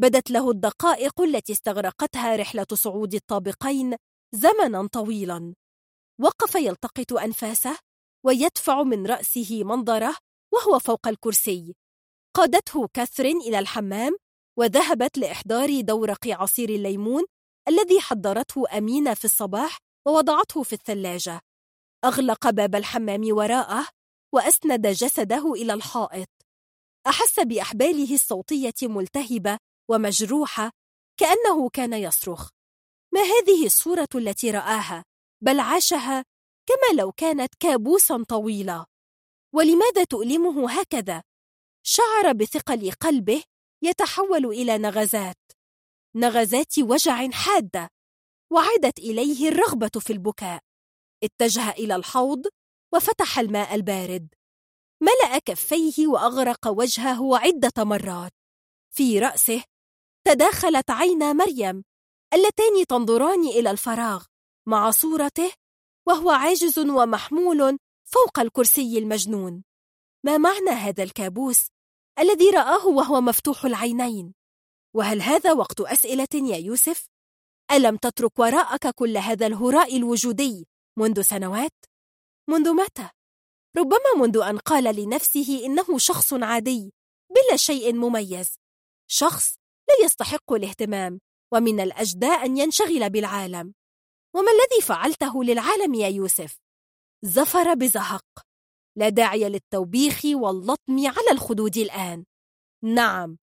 بدت 0.00 0.30
له 0.30 0.50
الدقائق 0.50 1.20
التي 1.20 1.52
استغرقتها 1.52 2.36
رحلة 2.36 2.66
صعود 2.74 3.14
الطابقين 3.14 3.96
زمنا 4.34 4.86
طويلا. 4.86 5.54
وقف 6.20 6.54
يلتقط 6.54 7.12
أنفاسه 7.12 7.78
ويدفع 8.26 8.82
من 8.82 9.06
رأسه 9.06 9.64
منظره 9.64 10.16
وهو 10.54 10.78
فوق 10.78 11.08
الكرسي. 11.08 11.74
قادته 12.36 12.88
كاثرين 12.94 13.36
إلى 13.40 13.58
الحمام 13.58 14.16
وذهبت 14.58 15.18
لإحضار 15.18 15.80
دورق 15.80 16.28
عصير 16.28 16.68
الليمون 16.68 17.24
الذي 17.68 18.00
حضرته 18.00 18.78
أمينة 18.78 19.14
في 19.14 19.24
الصباح 19.24 19.78
ووضعته 20.06 20.62
في 20.62 20.72
الثلاجة. 20.72 21.40
أغلق 22.04 22.50
باب 22.50 22.74
الحمام 22.74 23.20
وراءه 23.30 23.88
وأسند 24.34 24.86
جسده 24.86 25.52
إلى 25.52 25.74
الحائط. 25.74 26.28
أحس 27.06 27.40
بأحباله 27.40 28.14
الصوتية 28.14 28.74
ملتهبة 28.82 29.58
ومجروحة 29.90 30.70
كأنه 31.20 31.68
كان 31.68 31.92
يصرخ. 31.92 32.50
ما 33.14 33.20
هذه 33.20 33.66
الصورة 33.66 34.08
التي 34.14 34.50
رآها؟ 34.50 35.04
بل 35.40 35.60
عاشها 35.60 36.24
كما 36.66 37.00
لو 37.02 37.12
كانت 37.12 37.54
كابوسا 37.60 38.24
طويلا 38.28 38.86
ولماذا 39.54 40.04
تؤلمه 40.04 40.80
هكذا؟ 40.80 41.22
شعر 41.82 42.32
بثقل 42.32 42.92
قلبه 42.92 43.42
يتحول 43.82 44.46
إلى 44.46 44.78
نغزات. 44.78 45.38
نغزات 46.16 46.78
وجع 46.78 47.30
حادة 47.30 47.88
وعادت 48.52 48.98
إليه 48.98 49.48
الرغبة 49.48 50.00
في 50.00 50.12
البكاء. 50.12 50.67
اتجه 51.24 51.70
إلى 51.70 51.96
الحوض 51.96 52.46
وفتح 52.94 53.38
الماء 53.38 53.74
البارد. 53.74 54.34
ملأ 55.02 55.38
كفيه 55.38 56.06
وأغرق 56.06 56.68
وجهه 56.68 57.38
عدة 57.38 57.84
مرات. 57.84 58.32
في 58.90 59.18
رأسه 59.18 59.64
تداخلت 60.26 60.90
عينا 60.90 61.32
مريم 61.32 61.84
اللتان 62.34 62.86
تنظران 62.88 63.46
إلى 63.46 63.70
الفراغ 63.70 64.24
مع 64.66 64.90
صورته 64.90 65.52
وهو 66.06 66.30
عاجز 66.30 66.78
ومحمول 66.78 67.78
فوق 68.04 68.38
الكرسي 68.38 68.98
المجنون. 68.98 69.64
ما 70.24 70.38
معنى 70.38 70.70
هذا 70.70 71.02
الكابوس 71.02 71.68
الذي 72.18 72.50
رآه 72.50 72.86
وهو 72.86 73.20
مفتوح 73.20 73.64
العينين؟ 73.64 74.34
وهل 74.94 75.22
هذا 75.22 75.52
وقت 75.52 75.80
أسئلة 75.80 76.28
يا 76.34 76.56
يوسف؟ 76.56 77.08
ألم 77.70 77.96
تترك 77.96 78.38
وراءك 78.38 78.88
كل 78.94 79.16
هذا 79.16 79.46
الهراء 79.46 79.96
الوجودي 79.96 80.66
منذ 80.98 81.22
سنوات؟ 81.22 81.84
منذ 82.50 82.72
متى؟ 82.72 83.08
ربما 83.76 84.14
منذ 84.16 84.36
أن 84.36 84.58
قال 84.58 84.96
لنفسه 84.96 85.66
إنه 85.66 85.98
شخص 85.98 86.32
عادي 86.32 86.92
بلا 87.30 87.56
شيء 87.56 87.94
مميز 87.94 88.58
شخص 89.10 89.56
لا 89.88 90.04
يستحق 90.04 90.52
الاهتمام 90.52 91.20
ومن 91.52 91.80
الأجداء 91.80 92.46
أن 92.46 92.56
ينشغل 92.56 93.10
بالعالم 93.10 93.74
وما 94.34 94.50
الذي 94.52 94.82
فعلته 94.82 95.44
للعالم 95.44 95.94
يا 95.94 96.08
يوسف؟ 96.08 96.58
زفر 97.22 97.74
بزهق 97.74 98.24
لا 98.96 99.08
داعي 99.08 99.48
للتوبيخ 99.48 100.20
واللطم 100.24 101.06
على 101.06 101.30
الخدود 101.32 101.76
الآن 101.76 102.24
نعم 102.84 103.38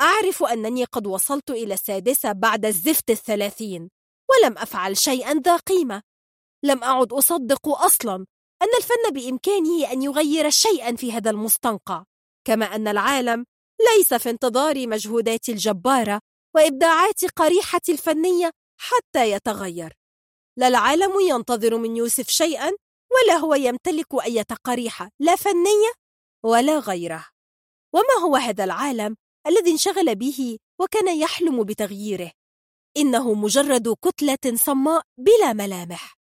أعرف 0.00 0.42
أنني 0.42 0.84
قد 0.84 1.06
وصلت 1.06 1.50
إلى 1.50 1.74
السادسة 1.74 2.32
بعد 2.32 2.64
الزفت 2.64 3.10
الثلاثين 3.10 3.90
ولم 4.30 4.58
أفعل 4.58 4.96
شيئا 4.96 5.34
ذا 5.34 5.56
قيمة 5.56 6.02
لم 6.64 6.84
أعد 6.84 7.12
أصدق 7.12 7.68
أصلا 7.68 8.26
أن 8.62 8.68
الفن 8.78 9.10
بإمكانه 9.12 9.92
أن 9.92 10.02
يغير 10.02 10.50
شيئا 10.50 10.96
في 10.96 11.12
هذا 11.12 11.30
المستنقع 11.30 12.04
كما 12.46 12.74
أن 12.74 12.88
العالم 12.88 13.44
ليس 13.96 14.14
في 14.14 14.30
انتظار 14.30 14.86
مجهوداتي 14.86 15.52
الجبارة 15.52 16.20
وإبداعات 16.54 17.24
قريحة 17.36 17.80
الفنية 17.88 18.50
حتى 18.80 19.30
يتغير. 19.30 19.92
لا 20.58 20.68
العالم 20.68 21.20
ينتظر 21.20 21.78
من 21.78 21.96
يوسف 21.96 22.28
شيئا 22.28 22.70
ولا 23.12 23.36
هو 23.36 23.54
يمتلك 23.54 24.24
أي 24.24 24.42
قريحة 24.64 25.10
لا 25.20 25.36
فنية 25.36 25.92
ولا 26.44 26.78
غيرة. 26.78 27.26
وما 27.94 28.24
هو 28.24 28.36
هذا 28.36 28.64
العالم 28.64 29.16
الذي 29.46 29.70
انشغل 29.70 30.14
به 30.14 30.58
وكان 30.80 31.18
يحلم 31.18 31.64
بتغييره؟ 31.64 32.32
إنه 32.96 33.34
مجرد 33.34 33.94
كتلة 34.04 34.56
صماء 34.56 35.02
بلا 35.18 35.52
ملامح. 35.52 36.21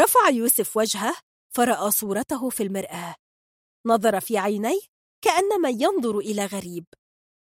رفع 0.00 0.28
يوسف 0.28 0.76
وجهه 0.76 1.16
فرأى 1.54 1.90
صورته 1.90 2.50
في 2.50 2.62
المرآة. 2.62 3.14
نظر 3.86 4.20
في 4.20 4.38
عينيه 4.38 4.80
كأنما 5.24 5.68
ينظر 5.68 6.18
إلى 6.18 6.46
غريب. 6.46 6.84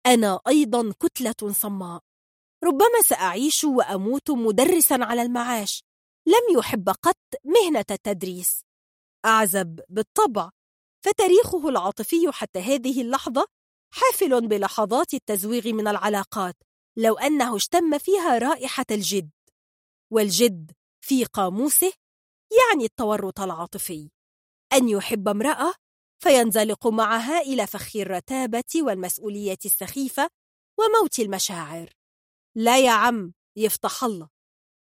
أنا 0.06 0.40
أيضا 0.48 0.92
كتلة 0.92 1.52
صماء. 1.52 2.00
ربما 2.64 3.02
سأعيش 3.04 3.64
وأموت 3.64 4.30
مدرسا 4.30 4.98
على 5.00 5.22
المعاش. 5.22 5.84
لم 6.26 6.58
يحب 6.58 6.88
قط 6.88 7.16
مهنة 7.44 7.84
التدريس. 7.90 8.64
أعزب 9.24 9.80
بالطبع. 9.88 10.50
فتاريخه 11.04 11.68
العاطفي 11.68 12.32
حتى 12.32 12.58
هذه 12.58 13.02
اللحظة 13.02 13.46
حافل 13.94 14.48
بلحظات 14.48 15.14
التزويغ 15.14 15.72
من 15.72 15.88
العلاقات 15.88 16.56
لو 16.96 17.18
أنه 17.18 17.56
اشتم 17.56 17.98
فيها 17.98 18.38
رائحة 18.38 18.86
الجد. 18.90 19.30
والجد 20.12 20.72
في 21.00 21.24
قاموسه 21.24 21.92
يعني 22.50 22.84
التورط 22.84 23.40
العاطفي. 23.40 24.10
أن 24.72 24.88
يحب 24.88 25.28
امرأة 25.28 25.74
فينزلق 26.22 26.86
معها 26.86 27.40
إلى 27.40 27.66
فخ 27.66 27.96
الرتابة 27.96 28.82
والمسؤولية 28.82 29.58
السخيفة 29.64 30.30
وموت 30.78 31.18
المشاعر. 31.18 31.90
لا 32.56 32.78
يا 32.78 32.90
عم 32.90 33.32
يفتح 33.56 34.04
الله. 34.04 34.28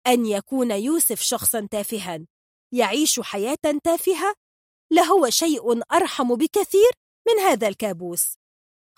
أن 0.07 0.27
يكون 0.27 0.71
يوسف 0.71 1.21
شخصا 1.21 1.69
تافها 1.71 2.27
يعيش 2.73 3.21
حياة 3.21 3.59
تافهة 3.85 4.35
لهو 4.93 5.31
شيء 5.31 5.93
أرحم 5.93 6.35
بكثير 6.35 6.91
من 7.29 7.43
هذا 7.43 7.69
الكابوس. 7.69 8.35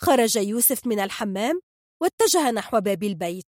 خرج 0.01 0.37
يوسف 0.37 0.87
من 0.87 1.01
الحمام 1.01 1.61
واتجه 2.03 2.51
نحو 2.51 2.81
باب 2.81 3.03
البيت. 3.03 3.47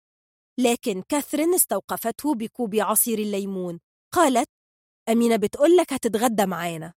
لكن 0.59 1.01
كاثرين 1.01 1.53
استوقفته 1.53 2.35
بكوب 2.35 2.75
عصير 2.75 3.19
الليمون. 3.19 3.79
قالت 4.13 4.49
أمينة 5.09 5.35
بتقول 5.35 5.77
لك 5.77 5.93
هتتغدى 5.93 6.45
معانا. 6.45 6.93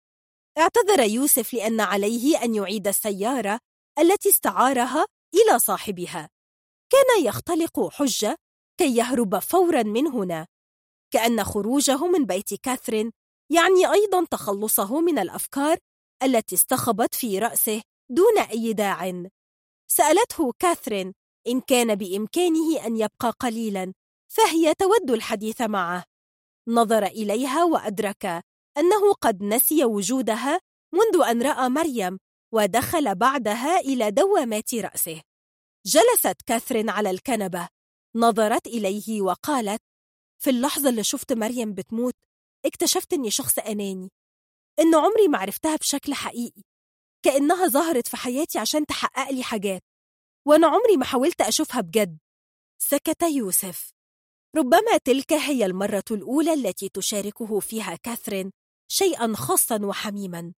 اعتذر 0.58 1.00
يوسف 1.00 1.54
لأن 1.54 1.82
عليه 1.82 2.44
أن 2.44 2.56
يعيد 2.56 2.88
السيارة 2.88 3.60
التي 4.00 4.30
استعارها 4.30 5.06
إلى 5.34 5.60
صاحبها. 5.60 6.30
كان 6.90 7.26
يختلق 7.26 7.90
حجة 7.90 8.38
كي 8.78 8.96
يهرب 8.96 9.40
فورا 9.40 9.84
من 9.84 10.08
هنا. 10.08 10.48
كأن 11.14 11.44
خروجه 11.44 12.08
من 12.08 12.26
بيت 12.26 12.54
كاثرين 12.54 13.12
يعني 13.50 13.92
أيضا 13.92 14.26
تخلصه 14.26 15.02
من 15.02 15.20
الأفكار 15.20 15.78
التي 16.24 16.56
استخبت 16.56 17.16
في 17.16 17.40
رأسه 17.40 17.82
دون 18.10 18.38
أي 18.38 18.74
داع. 18.74 19.24
سألته 19.88 20.52
كاثرين 20.60 21.14
إن 21.48 21.62
كان 21.62 21.96
بإمكانه 21.96 22.86
أن 22.86 22.96
يبقى 22.98 23.32
قليلا 23.40 23.94
فهي 24.28 24.74
تود 24.74 25.12
الحديث 25.12 25.62
معه. 25.62 26.04
نظر 26.68 27.06
إليها 27.06 27.64
وأدرك 27.64 28.26
أنه 28.78 29.14
قد 29.22 29.44
نسي 29.44 29.86
وجودها 29.86 30.60
منذ 30.94 31.26
أن 31.26 31.42
رأى 31.42 31.70
مريم 31.70 32.20
ودخل 32.54 33.16
بعدها 33.16 33.80
إلى 33.80 34.12
دوامات 34.12 34.76
رأسه. 34.76 35.22
جلست 35.86 36.42
كاثرين 36.46 36.90
على 36.90 37.10
الكنبة. 37.10 37.68
نظرت 38.16 38.68
إليه 38.68 39.22
وقالت 39.22 39.82
في 40.44 40.50
اللحظة 40.50 40.90
اللي 40.90 41.04
شفت 41.04 41.34
مريم 41.34 41.74
بتموت 41.74 42.16
اكتشفت 42.66 43.14
إني 43.14 43.32
شخص 43.32 43.60
أناني. 43.60 44.12
إن 44.80 44.96
عمري 44.96 45.28
ما 45.28 45.38
عرفتها 45.38 45.76
بشكل 45.76 46.14
حقيقي. 46.14 46.62
كأنها 47.24 47.68
ظهرت 47.68 48.08
في 48.08 48.18
حياتي 48.18 48.60
عشان 48.60 48.86
تحقق 48.86 49.32
لي 49.32 49.44
حاجات. 49.44 49.84
وأنا 50.48 50.68
عمري 50.68 50.98
ما 50.98 51.06
حاولت 51.06 51.42
أشوفها 51.42 51.82
بجد. 51.82 52.18
سكت 52.78 53.24
يوسف. 53.24 53.95
ربما 54.58 54.98
تلك 55.06 55.34
هي 55.34 55.66
المرة 55.66 56.04
الأولى 56.12 56.54
التي 56.54 56.90
تشاركه 56.90 57.60
فيها 57.60 57.96
كاثرين 57.96 58.52
شيئا 58.88 59.34
خاصا 59.36 59.86
وحميما. 59.86 60.54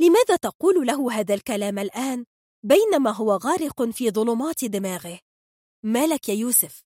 لماذا 0.00 0.36
تقول 0.36 0.86
له 0.86 1.12
هذا 1.12 1.34
الكلام 1.34 1.78
الآن؟ 1.78 2.24
بينما 2.62 3.10
هو 3.10 3.32
غارق 3.32 3.82
في 3.82 4.10
ظلمات 4.10 4.64
دماغه. 4.64 5.20
مالك 5.84 6.28
يا 6.28 6.34
يوسف. 6.34 6.82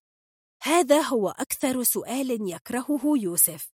هذا 0.63 1.01
هو 1.01 1.29
أكثر 1.29 1.83
سؤال 1.83 2.51
يكرهه 2.51 3.01
يوسف. 3.17 3.71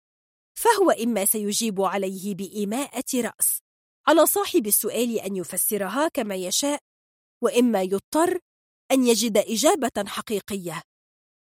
فهو 0.58 0.92
إما 0.92 1.26
سيجيب 1.26 1.82
عليه 1.82 2.36
بإيماءة 2.36 3.04
رأس 3.16 3.60
على 4.08 4.26
صاحب 4.26 4.68
السؤال 4.68 5.20
أن 5.20 5.36
يفسرها 5.36 6.08
كما 6.08 6.36
يشاء 6.36 6.80
وإما 7.44 7.82
يضطر 7.82 8.40
أن 8.92 9.08
يجد 9.08 9.38
إجابة 9.38 10.06
حقيقية. 10.08 10.82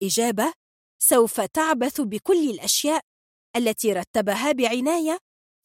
إجابة؟ 0.03 0.53
سوف 0.99 1.41
تعبث 1.41 2.01
بكل 2.01 2.49
الأشياء 2.49 3.01
التي 3.55 3.93
رتبها 3.93 4.51
بعناية 4.51 5.19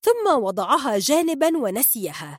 ثم 0.05 0.43
وضعها 0.43 0.99
جانبا 0.99 1.57
ونسيها. 1.57 2.39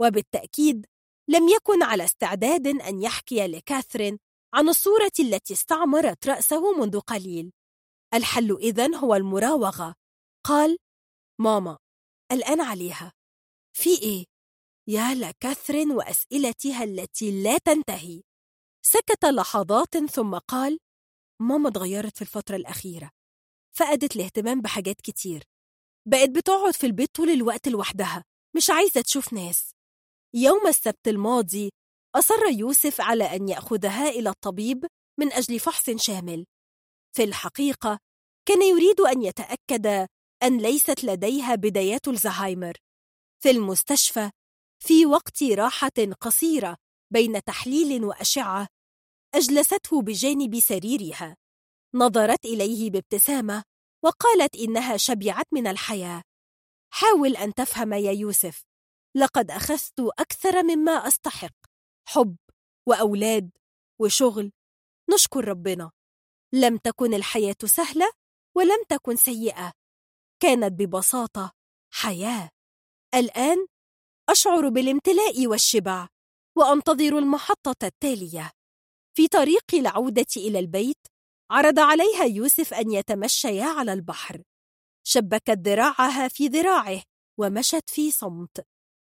وبالتأكيد 0.00 0.86
لم 1.28 1.48
يكن 1.48 1.82
على 1.82 2.04
استعداد 2.04 2.66
أن 2.66 3.02
يحكي 3.02 3.46
لكاثرين 3.46 4.18
عن 4.54 4.68
الصورة 4.68 5.12
التي 5.20 5.54
استعمرت 5.54 6.28
رأسه 6.28 6.72
منذ 6.78 7.00
قليل. 7.00 7.52
الحل 8.14 8.56
إذن 8.56 8.94
هو 8.94 9.14
المراوغة. 9.14 9.94
قال 10.46 10.78
ماما 11.40 11.78
الآن 12.32 12.60
عليها. 12.60 13.12
في 13.76 13.90
إيه؟ 14.02 14.24
يا 14.88 15.14
لكاثرين 15.14 15.90
وأسئلتها 15.90 16.84
التي 16.84 17.42
لا 17.42 17.58
تنتهي. 17.58 18.22
سكت 18.84 19.24
لحظات 19.24 19.96
ثم 19.96 20.38
قال 20.38 20.78
ماما 21.40 21.68
اتغيرت 21.68 22.16
في 22.16 22.22
الفترة 22.22 22.56
الأخيرة 22.56 23.10
فقدت 23.76 24.16
الاهتمام 24.16 24.60
بحاجات 24.60 25.00
كتير 25.00 25.42
بقت 26.08 26.30
بتقعد 26.30 26.74
في 26.74 26.86
البيت 26.86 27.14
طول 27.14 27.30
الوقت 27.30 27.68
لوحدها 27.68 28.24
مش 28.56 28.70
عايزة 28.70 29.00
تشوف 29.00 29.32
ناس. 29.32 29.72
يوم 30.34 30.66
السبت 30.66 31.08
الماضي 31.08 31.70
أصر 32.14 32.46
يوسف 32.46 33.00
على 33.00 33.36
أن 33.36 33.48
يأخذها 33.48 34.08
إلى 34.08 34.30
الطبيب 34.30 34.86
من 35.20 35.32
أجل 35.32 35.60
فحص 35.60 35.90
شامل. 35.90 36.46
في 37.16 37.24
الحقيقة 37.24 37.98
كان 38.48 38.62
يريد 38.62 39.00
أن 39.00 39.22
يتأكد 39.22 39.86
أن 40.42 40.58
ليست 40.58 41.04
لديها 41.04 41.54
بدايات 41.54 42.08
الزهايمر. 42.08 42.76
في 43.42 43.50
المستشفى 43.50 44.30
في 44.82 45.06
وقت 45.06 45.42
راحة 45.42 46.12
قصيرة 46.20 46.76
بين 47.12 47.42
تحليل 47.42 48.04
وأشعة 48.04 48.68
أجلسته 49.34 50.02
بجانب 50.02 50.60
سريرها. 50.60 51.36
نظرت 51.94 52.44
إليه 52.44 52.90
بابتسامة 52.90 53.64
وقالت 54.04 54.56
إنها 54.56 54.96
شبعت 54.96 55.46
من 55.52 55.66
الحياة. 55.66 56.22
حاول 56.92 57.36
أن 57.36 57.54
تفهم 57.54 57.92
يا 57.92 58.12
يوسف. 58.12 58.62
لقد 59.16 59.50
أخذت 59.50 60.00
أكثر 60.00 60.62
مما 60.62 60.92
أستحق. 60.92 61.54
حب 62.08 62.36
وأولاد 62.88 63.50
وشغل. 64.00 64.52
نشكر 65.14 65.44
ربنا. 65.44 65.90
لم 66.54 66.76
تكن 66.76 67.14
الحياة 67.14 67.56
سهلة 67.64 68.12
ولم 68.56 68.84
تكن 68.88 69.16
سيئة. 69.16 69.72
كانت 70.42 70.72
ببساطة 70.72 71.52
حياة. 71.94 72.50
الآن 73.14 73.66
أشعر 74.28 74.68
بالامتلاء 74.68 75.46
والشبع 75.46 76.08
وأنتظر 76.56 77.18
المحطة 77.18 77.86
التالية. 77.86 78.50
في 79.14 79.28
طريق 79.28 79.74
العودة 79.74 80.26
إلى 80.36 80.58
البيت 80.58 81.06
عرض 81.50 81.78
عليها 81.78 82.24
يوسف 82.24 82.74
أن 82.74 82.90
يتمشيا 82.90 83.64
على 83.64 83.92
البحر. 83.92 84.42
شبكت 85.06 85.58
ذراعها 85.58 86.28
في 86.28 86.46
ذراعه 86.46 87.02
ومشت 87.40 87.90
في 87.90 88.10
صمت. 88.10 88.66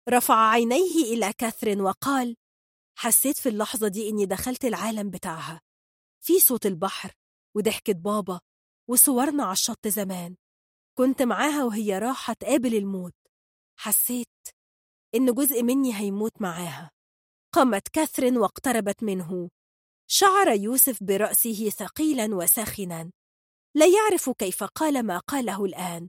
رفع 0.09 0.51
عينيه 0.51 1.05
إلى 1.05 1.33
كاثرين 1.33 1.81
وقال 1.81 2.37
حسيت 2.99 3.39
في 3.39 3.49
اللحظة 3.49 3.89
دي 3.89 4.09
إني 4.09 4.27
دخلت 4.27 4.65
العالم 4.65 5.11
بتاعها. 5.11 5.61
في 6.25 6.41
صوت 6.41 6.67
البحر 6.67 7.13
وضحكة 7.57 7.93
بابا 7.93 8.41
وصورنا 8.91 9.45
على 9.45 9.53
الشط 9.53 9.89
زمان. 9.89 10.37
كنت 10.99 11.23
معاها 11.23 11.65
وهي 11.65 11.99
راحة 11.99 12.33
تقابل 12.33 12.75
الموت. 12.75 13.15
حسيت 13.79 14.29
إن 15.15 15.35
جزء 15.35 15.63
مني 15.63 15.95
هيموت 15.95 16.43
معاها. 16.43 16.91
قامت 17.55 17.89
كاثرين 17.89 18.37
واقتربت 18.37 19.03
منه. 19.03 19.51
شعر 20.15 20.49
يوسف 20.49 21.03
برأسه 21.03 21.71
ثقيلا 21.71 22.35
وساخنا. 22.35 23.11
لا 23.77 23.87
يعرف 23.87 24.31
كيف 24.31 24.65
قال 24.65 25.07
ما 25.07 25.19
قاله 25.19 25.65
الآن. 25.65 26.09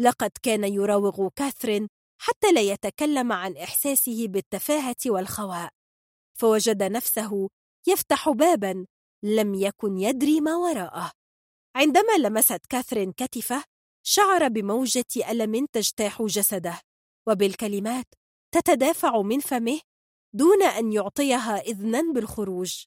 لقد 0.00 0.30
كان 0.42 0.64
يراوغ 0.64 1.28
كاثرين 1.28 1.88
حتى 2.20 2.52
لا 2.52 2.60
يتكلم 2.60 3.32
عن 3.32 3.56
إحساسه 3.56 4.26
بالتفاهة 4.28 4.96
والخواء. 5.06 5.70
فوجد 6.38 6.82
نفسه 6.82 7.48
يفتح 7.88 8.28
بابا 8.28 8.86
لم 9.22 9.54
يكن 9.54 9.98
يدري 9.98 10.40
ما 10.40 10.56
وراءه. 10.56 11.10
عندما 11.76 12.16
لمست 12.18 12.66
كاثرين 12.68 13.12
كتفه 13.12 13.64
شعر 14.06 14.48
بموجة 14.48 15.30
ألم 15.30 15.66
تجتاح 15.72 16.22
جسده. 16.22 16.80
وبالكلمات 17.28 18.06
تتدافع 18.54 19.22
من 19.22 19.40
فمه 19.40 19.80
دون 20.34 20.62
أن 20.62 20.92
يعطيها 20.92 21.60
إذنا 21.60 22.12
بالخروج. 22.12 22.84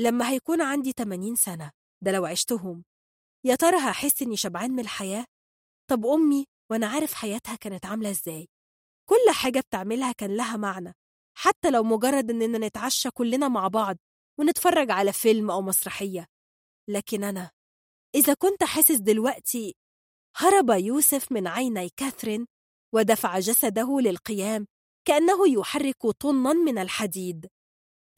لما 0.00 0.30
هيكون 0.30 0.60
عندي 0.62 0.92
80 0.92 1.34
سنة 1.36 1.70
ده 2.04 2.12
لو 2.12 2.24
عشتهم 2.26 2.84
يا 3.46 3.54
ترى 3.54 3.76
هحس 3.76 4.22
إني 4.22 4.36
شبعان 4.36 4.70
من 4.70 4.80
الحياة؟ 4.80 5.24
طب 5.90 6.06
أمي 6.06 6.44
وأنا 6.70 6.86
عارف 6.86 7.12
حياتها 7.14 7.56
كانت 7.56 7.86
عاملة 7.86 8.10
إزاي؟ 8.10 8.48
كل 9.08 9.34
حاجة 9.34 9.60
بتعملها 9.60 10.12
كان 10.12 10.36
لها 10.36 10.56
معنى 10.56 10.94
حتى 11.38 11.70
لو 11.70 11.82
مجرد 11.82 12.30
إننا 12.30 12.66
نتعشى 12.66 13.10
كلنا 13.10 13.48
مع 13.48 13.68
بعض 13.68 13.96
ونتفرج 14.40 14.90
على 14.90 15.12
فيلم 15.12 15.50
أو 15.50 15.62
مسرحية 15.62 16.26
لكن 16.88 17.24
أنا 17.24 17.50
إذا 18.14 18.34
كنت 18.34 18.64
حاسس 18.64 18.96
دلوقتي 18.96 19.74
هرب 20.36 20.70
يوسف 20.70 21.32
من 21.32 21.46
عيني 21.46 21.88
كاثرين 21.96 22.46
ودفع 22.94 23.38
جسده 23.38 24.00
للقيام 24.00 24.66
كأنه 25.04 25.52
يحرك 25.60 26.06
طنا 26.06 26.52
من 26.52 26.78
الحديد 26.78 27.46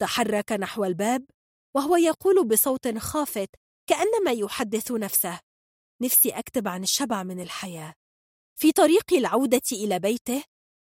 تحرك 0.01 0.51
نحو 0.51 0.85
الباب 0.85 1.25
وهو 1.75 1.95
يقول 1.95 2.47
بصوت 2.47 2.97
خافت 2.97 3.49
كأنما 3.87 4.31
يحدث 4.31 4.91
نفسه. 4.91 5.39
نفسي 6.01 6.29
أكتب 6.29 6.67
عن 6.67 6.83
الشبع 6.83 7.23
من 7.23 7.39
الحياة. 7.39 7.93
في 8.59 8.71
طريق 8.71 9.13
العودة 9.13 9.61
إلى 9.71 9.99
بيته 9.99 10.43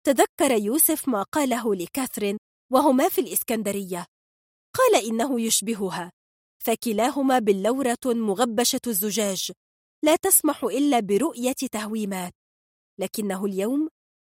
تذكر 0.06 0.50
يوسف 0.50 1.08
ما 1.08 1.22
قاله 1.22 1.74
لكاثرين 1.74 2.38
وهما 2.72 3.08
في 3.08 3.20
الإسكندرية. 3.20 4.06
قال 4.74 5.04
إنه 5.06 5.40
يشبهها. 5.40 6.12
فكلاهما 6.64 7.38
باللورة 7.38 7.98
مغبشة 8.06 8.80
الزجاج. 8.86 9.52
لا 10.04 10.16
تسمح 10.16 10.64
إلا 10.64 11.00
برؤية 11.00 11.52
تهويمات. 11.52 12.32
لكنه 13.00 13.44
اليوم 13.44 13.88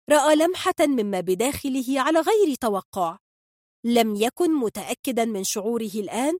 رأى 0.09 0.35
لمحة 0.35 0.75
مما 0.79 1.19
بداخله 1.19 2.01
على 2.01 2.19
غير 2.19 2.55
توقع. 2.55 3.17
لم 3.85 4.15
يكن 4.15 4.59
متأكدا 4.59 5.25
من 5.25 5.43
شعوره 5.43 5.91
الآن 5.95 6.37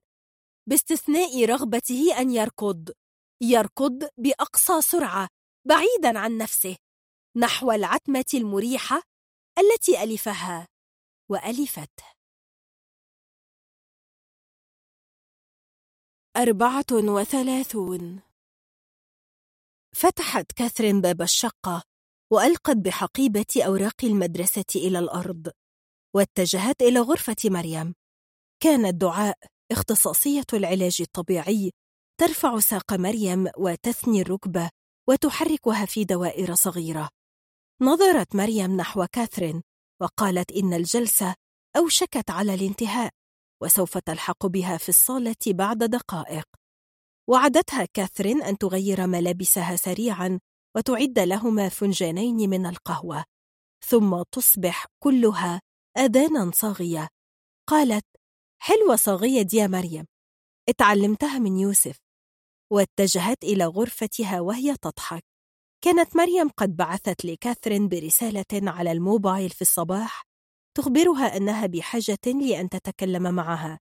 باستثناء 0.66 1.44
رغبته 1.44 2.20
أن 2.20 2.30
يركض. 2.30 2.90
يركض 3.40 4.08
بأقصى 4.18 4.80
سرعة 4.80 5.28
بعيدا 5.64 6.18
عن 6.18 6.38
نفسه 6.38 6.76
نحو 7.36 7.72
العتمة 7.72 8.24
المريحة 8.34 9.02
التي 9.58 10.02
ألفها. 10.02 10.68
وألفته 11.30 12.04
أربعة 16.36 16.86
وثلاثون. 16.92 18.22
فتحت 19.96 20.52
كاثرين 20.52 21.00
باب 21.00 21.22
الشقة 21.22 21.82
وألقت 22.32 22.76
بحقيبة 22.76 23.46
أوراق 23.66 24.04
المدرسة 24.04 24.64
إلى 24.76 24.98
الأرض. 24.98 25.63
واتجهت 26.14 26.82
إلى 26.82 27.00
غرفة 27.00 27.36
مريم. 27.44 27.94
كانت 28.62 28.94
دعاء 28.94 29.38
اختصاصية 29.72 30.44
العلاج 30.52 30.96
الطبيعي 31.00 31.70
ترفع 32.20 32.58
ساق 32.58 32.92
مريم 32.92 33.48
وتثني 33.56 34.20
الركبة 34.20 34.70
وتحركها 35.08 35.86
في 35.86 36.04
دوائر 36.04 36.54
صغيرة. 36.54 37.08
نظرت 37.82 38.36
مريم 38.36 38.76
نحو 38.76 39.06
كاثرين 39.12 39.62
وقالت 40.02 40.52
إن 40.52 40.74
الجلسة 40.74 41.34
أوشكت 41.76 42.30
على 42.30 42.54
الانتهاء 42.54 43.10
وسوف 43.62 43.98
تلحق 43.98 44.46
بها 44.46 44.76
في 44.76 44.88
الصالة 44.88 45.36
بعد 45.46 45.78
دقائق. 45.78 46.44
وعدتها 47.28 47.84
كاثرين 47.94 48.42
أن 48.42 48.58
تغير 48.58 49.06
ملابسها 49.06 49.76
سريعا 49.76 50.40
وتعد 50.76 51.18
لهما 51.18 51.68
فنجانين 51.68 52.50
من 52.50 52.66
القهوة 52.66 53.24
ثم 53.86 54.22
تصبح 54.32 54.86
كلها 55.02 55.60
أذانا 55.98 56.50
صاغية. 56.54 57.08
قالت 57.68 58.06
حلوة 58.62 58.96
صاغية 58.96 59.42
دي 59.42 59.56
يا 59.56 59.66
مريم. 59.66 60.06
اتعلمتها 60.68 61.38
من 61.38 61.58
يوسف. 61.58 61.98
واتجهت 62.72 63.44
إلى 63.44 63.64
غرفتها 63.66 64.40
وهي 64.40 64.76
تضحك. 64.76 65.24
كانت 65.84 66.16
مريم 66.16 66.48
قد 66.48 66.76
بعثت 66.76 67.24
لكاثرين 67.24 67.88
برسالة 67.88 68.44
على 68.70 68.92
الموبايل 68.92 69.50
في 69.50 69.62
الصباح 69.62 70.22
تخبرها 70.76 71.36
أنها 71.36 71.66
بحاجة 71.66 72.18
لأن 72.26 72.68
تتكلم 72.68 73.34
معها. 73.34 73.80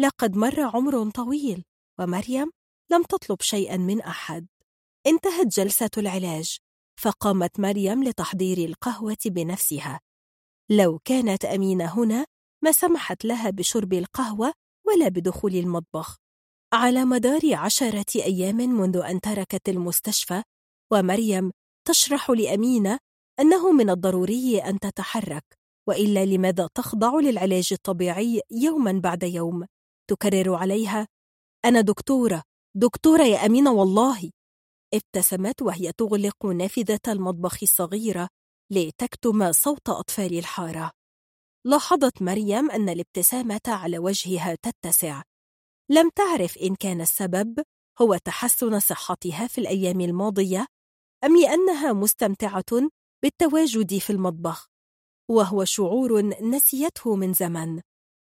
لقد 0.00 0.36
مر 0.36 0.60
عمر 0.60 1.10
طويل 1.10 1.64
ومريم 2.00 2.50
لم 2.90 3.02
تطلب 3.02 3.42
شيئا 3.42 3.76
من 3.76 4.00
أحد. 4.00 4.46
انتهت 5.06 5.46
جلسة 5.46 5.90
العلاج 5.98 6.58
فقامت 7.00 7.60
مريم 7.60 8.04
لتحضير 8.04 8.58
القهوة 8.58 9.16
بنفسها. 9.26 10.00
لو 10.72 10.98
كانت 11.04 11.44
أمينة 11.44 11.84
هنا 11.84 12.26
ما 12.64 12.72
سمحت 12.72 13.24
لها 13.24 13.50
بشرب 13.50 13.92
القهوة 13.92 14.52
ولا 14.86 15.08
بدخول 15.08 15.54
المطبخ. 15.54 16.16
على 16.72 17.04
مدار 17.04 17.54
عشرة 17.54 18.04
أيام 18.16 18.56
منذ 18.56 18.96
أن 18.96 19.20
تركت 19.20 19.68
المستشفى 19.68 20.42
ومريم 20.92 21.52
تشرح 21.88 22.30
لأمينة 22.30 22.98
أنه 23.40 23.72
من 23.72 23.90
الضروري 23.90 24.58
أن 24.58 24.78
تتحرك 24.78 25.44
وإلا 25.88 26.24
لماذا 26.24 26.68
تخضع 26.74 27.20
للعلاج 27.20 27.68
الطبيعي 27.72 28.40
يوما 28.50 28.92
بعد 28.92 29.22
يوم؟ 29.22 29.66
تكرر 30.10 30.54
عليها 30.54 31.08
أنا 31.64 31.80
دكتورة 31.80 32.42
دكتورة 32.76 33.22
يا 33.22 33.46
أمينة 33.46 33.72
والله! 33.72 34.30
ابتسمت 34.94 35.62
وهي 35.62 35.92
تغلق 35.92 36.46
نافذة 36.46 37.00
المطبخ 37.08 37.58
الصغيرة 37.62 38.28
لتكتم 38.72 39.52
صوت 39.52 39.88
أطفال 39.88 40.38
الحارة. 40.38 40.90
لاحظت 41.66 42.22
مريم 42.22 42.70
أن 42.70 42.88
الابتسامة 42.88 43.60
على 43.66 43.98
وجهها 43.98 44.56
تتسع. 44.62 45.22
لم 45.90 46.10
تعرف 46.16 46.58
إن 46.58 46.74
كان 46.74 47.00
السبب 47.00 47.62
هو 48.00 48.16
تحسن 48.16 48.80
صحتها 48.80 49.46
في 49.46 49.58
الأيام 49.58 50.00
الماضية 50.00 50.66
أم 51.24 51.36
لأنها 51.36 51.92
مستمتعة 51.92 52.90
بالتواجد 53.22 53.98
في 53.98 54.10
المطبخ 54.10 54.66
وهو 55.30 55.64
شعور 55.64 56.22
نسيته 56.42 57.16
من 57.16 57.32
زمن. 57.32 57.80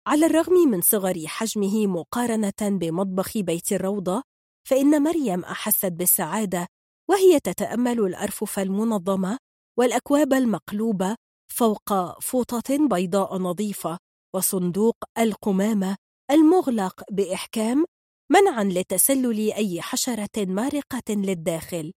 على 0.07 0.27
الرغم 0.27 0.55
من 0.55 0.81
صغر 0.81 1.27
حجمه 1.27 1.87
مقارنة 1.87 2.53
بمطبخ 2.79 3.39
بيت 3.39 3.73
الروضة 3.73 4.23
فإن 4.69 5.03
مريم 5.03 5.45
أحست 5.45 5.87
بالسعادة 5.87 6.67
وهي 7.11 7.41
تتأمل 7.41 8.01
الأرفف 8.01 8.59
المنظمة 8.59 9.39
والأكواب 9.79 10.33
المقلوبة 10.33 11.17
فوق 11.53 12.21
فوطة 12.21 12.89
بيضاء 12.89 13.37
نظيفة 13.37 13.99
وصندوق 14.35 14.97
القمامة 15.19 15.97
المغلق 16.31 17.03
بإحكام 17.11 17.85
منعا 18.33 18.65
لتسلل 18.65 19.53
أي 19.53 19.83
حشرة 19.83 20.45
مارقة 20.47 21.15
للداخل. 21.15 21.93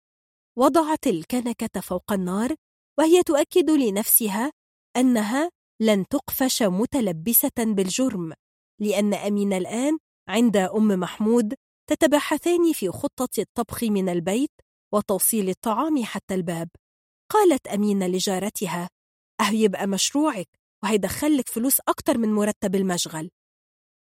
وضعت 0.58 1.08
الكنكة 1.08 1.82
فوق 1.82 2.12
النار 2.12 2.56
وهي 3.00 3.24
تؤكد 3.24 3.70
لنفسها 3.70 4.52
أنها 4.98 5.50
لن 5.82 6.08
تقفش 6.08 6.64
متلبسة 6.64 7.52
بالجرم 7.58 8.34
لأن 8.82 9.14
أمين 9.14 9.54
الآن 9.54 9.98
عند 10.30 10.58
أم 10.58 10.88
محمود 10.88 11.54
تتباحثان 11.90 12.74
في 12.74 12.90
خطة 12.90 13.30
الطبخ 13.40 13.84
من 13.84 14.10
البيت 14.10 14.52
وتوصيل 14.94 15.50
الطعام 15.50 16.04
حتى 16.04 16.34
الباب. 16.34 16.70
قالت 17.30 17.68
أمينة 17.68 18.08
لجارتها 18.08 18.90
أهو 19.42 19.54
يبقى 19.54 19.88
مشروعك 19.88 20.50
وهيدخلك 20.84 21.50
فلوس 21.50 21.80
أكتر 21.80 22.18
من 22.18 22.34
مرتب 22.34 22.76
المشغل. 22.76 23.30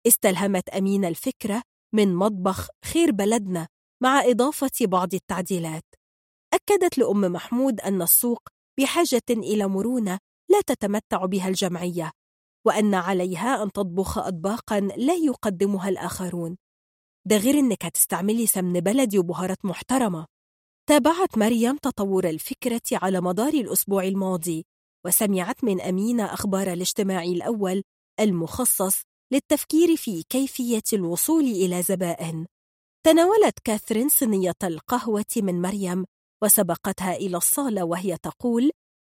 استلهمت 0.07 0.69
أمينة 0.69 1.09
الفكرة 1.09 1.63
من 1.95 2.15
مطبخ 2.15 2.69
خير 2.85 3.11
بلدنا 3.11 3.69
مع 4.03 4.21
إضافة 4.25 4.71
بعض 4.83 5.15
التعديلات. 5.15 5.85
أكدت 6.55 6.99
لأم 6.99 7.21
محمود 7.21 7.81
أن 7.81 8.03
السوق 8.03 8.49
بحاجة 8.81 9.23
إلى 9.31 9.67
مرونة 9.67 10.19
لا 10.51 10.61
تتمتع 10.67 11.25
بها 11.25 11.49
الجمعية 11.49 12.11
وأن 12.67 12.95
عليها 12.95 13.63
أن 13.63 13.73
تطبخ 13.73 14.19
أطباقا 14.19 14.81
لا 14.81 15.15
يقدمها 15.15 15.89
الآخرون. 15.89 16.57
ده 17.29 17.37
غير 17.37 17.55
إنك 17.59 17.85
هتستعملي 17.85 18.47
سمن 18.47 18.81
بلدي 18.81 19.19
وبهارات 19.19 19.65
محترمة. 19.65 20.27
تابعت 20.93 21.39
مريم 21.39 21.77
تطور 21.77 22.29
الفكرة 22.29 22.83
على 22.93 23.21
مدار 23.21 23.55
الأسبوع 23.55 24.05
الماضي 24.05 24.67
وسمعت 25.07 25.65
من 25.65 25.81
أمينة 25.81 26.25
أخبار 26.25 26.73
الاجتماع 26.73 27.23
الأول 27.23 27.83
المخصص 28.21 29.03
للتفكير 29.33 29.97
في 29.97 30.23
كيفية 30.23 30.83
الوصول 30.93 31.45
إلى 31.45 31.83
زبائن. 31.83 32.47
تناولت 33.07 33.59
كاثرين 33.65 34.09
صينية 34.09 34.55
القهوة 34.65 35.25
من 35.37 35.63
مريم 35.63 36.05
وسبقتها 36.43 37.17
إلى 37.17 37.37
الصالة 37.37 37.85
وهي 37.85 38.17
تقول 38.17 38.71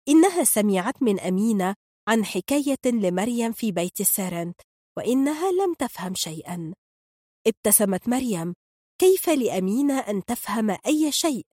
إنها 0.10 0.44
سمعت 0.44 1.04
من 1.04 1.20
أمينة 1.20 1.76
عن 2.08 2.26
حكاية 2.26 2.86
لمريم 2.86 3.52
في 3.52 3.72
بيت 3.72 4.02
السارنت 4.02 4.62
وإنها 4.98 5.52
لم 5.52 5.74
تفهم 5.74 6.16
شيئا. 6.16 6.74
ابتسمت 7.48 8.08
مريم 8.10 8.54
كيف 9.02 9.30
لأمينة 9.30 10.00
أن 10.00 10.26
تفهم 10.26 10.78
أي 10.86 11.12
شيء؟ 11.12 11.46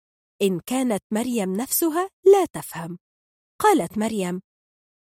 إن 0.42 0.60
كانت 0.60 1.02
مريم 1.10 1.52
نفسها 1.52 2.10
لا 2.24 2.44
تفهم. 2.44 2.98
قالت 3.58 3.98
مريم 3.98 4.40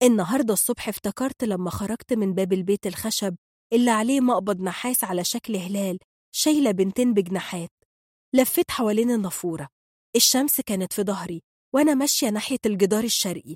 النهاردة 0.04 0.54
الصبح 0.54 0.88
افتكرت 0.90 1.44
لما 1.44 1.70
خرجت 1.70 2.14
من 2.14 2.34
باب 2.34 2.54
البيت 2.54 2.88
الخشب 2.88 3.36
اللي 3.74 3.92
عليه 3.92 4.20
مقبض 4.20 4.62
نحاس 4.62 5.04
على 5.04 5.24
شكل 5.24 5.56
هلال 5.56 6.00
شايلة 6.36 6.72
بنتين 6.72 7.14
بجناحات. 7.14 7.72
لفيت 8.34 8.72
حوالين 8.72 9.12
النافورة. 9.12 9.68
الشمس 10.16 10.62
كانت 10.62 10.94
في 10.94 11.04
ظهري 11.04 11.44
وأنا 11.74 11.94
ماشية 11.94 12.30
ناحية 12.30 12.60
الجدار 12.66 13.04
الشرقي. 13.04 13.56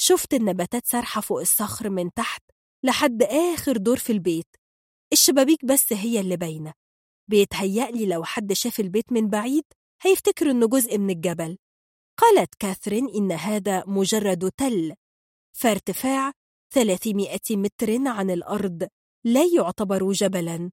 شفت 0.00 0.34
النباتات 0.34 0.86
سارحة 0.86 1.20
فوق 1.20 1.40
الصخر 1.40 1.90
من 1.90 2.12
تحت 2.14 2.42
لحد 2.82 3.22
آخر 3.22 3.76
دور 3.76 3.96
في 3.96 4.12
البيت. 4.12 4.56
الشبابيك 5.12 5.64
بس 5.64 5.92
هي 5.92 6.20
اللي 6.20 6.36
باينة. 6.36 6.72
بيتهيألي 7.30 8.06
لو 8.06 8.24
حد 8.24 8.52
شاف 8.52 8.80
البيت 8.80 9.12
من 9.12 9.30
بعيد 9.30 9.64
هيفتكر 10.04 10.50
إنه 10.50 10.68
جزء 10.68 10.98
من 10.98 11.10
الجبل. 11.10 11.58
قالت 12.20 12.54
كاثرين 12.54 13.08
إن 13.08 13.32
هذا 13.32 13.84
مجرد 13.86 14.50
تل 14.56 14.94
فارتفاع 15.56 16.32
300 16.74 17.38
متر 17.50 18.08
عن 18.08 18.30
الأرض 18.30 18.88
لا 19.24 19.44
يعتبر 19.44 20.12
جبلاً 20.12 20.70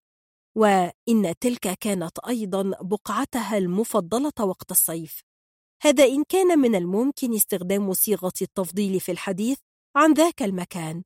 وإن 0.58 1.33
تلك 1.40 1.78
كانت 1.80 2.19
أيضاً 2.19 2.72
بقعتها 2.81 3.58
المفضلة 3.58 4.31
وقت 4.40 4.72
الصيف. 4.72 5.22
هذا 5.83 6.06
إن 6.06 6.24
كان 6.30 6.60
من 6.60 6.76
الممكن 6.76 7.33
استخدام 7.33 7.94
صيغة 7.94 8.33
التفضيل 8.42 8.99
في 8.99 9.12
الحديث 9.12 9.58
عن 9.96 10.14
ذاك 10.14 10.44
المكان. 10.44 11.03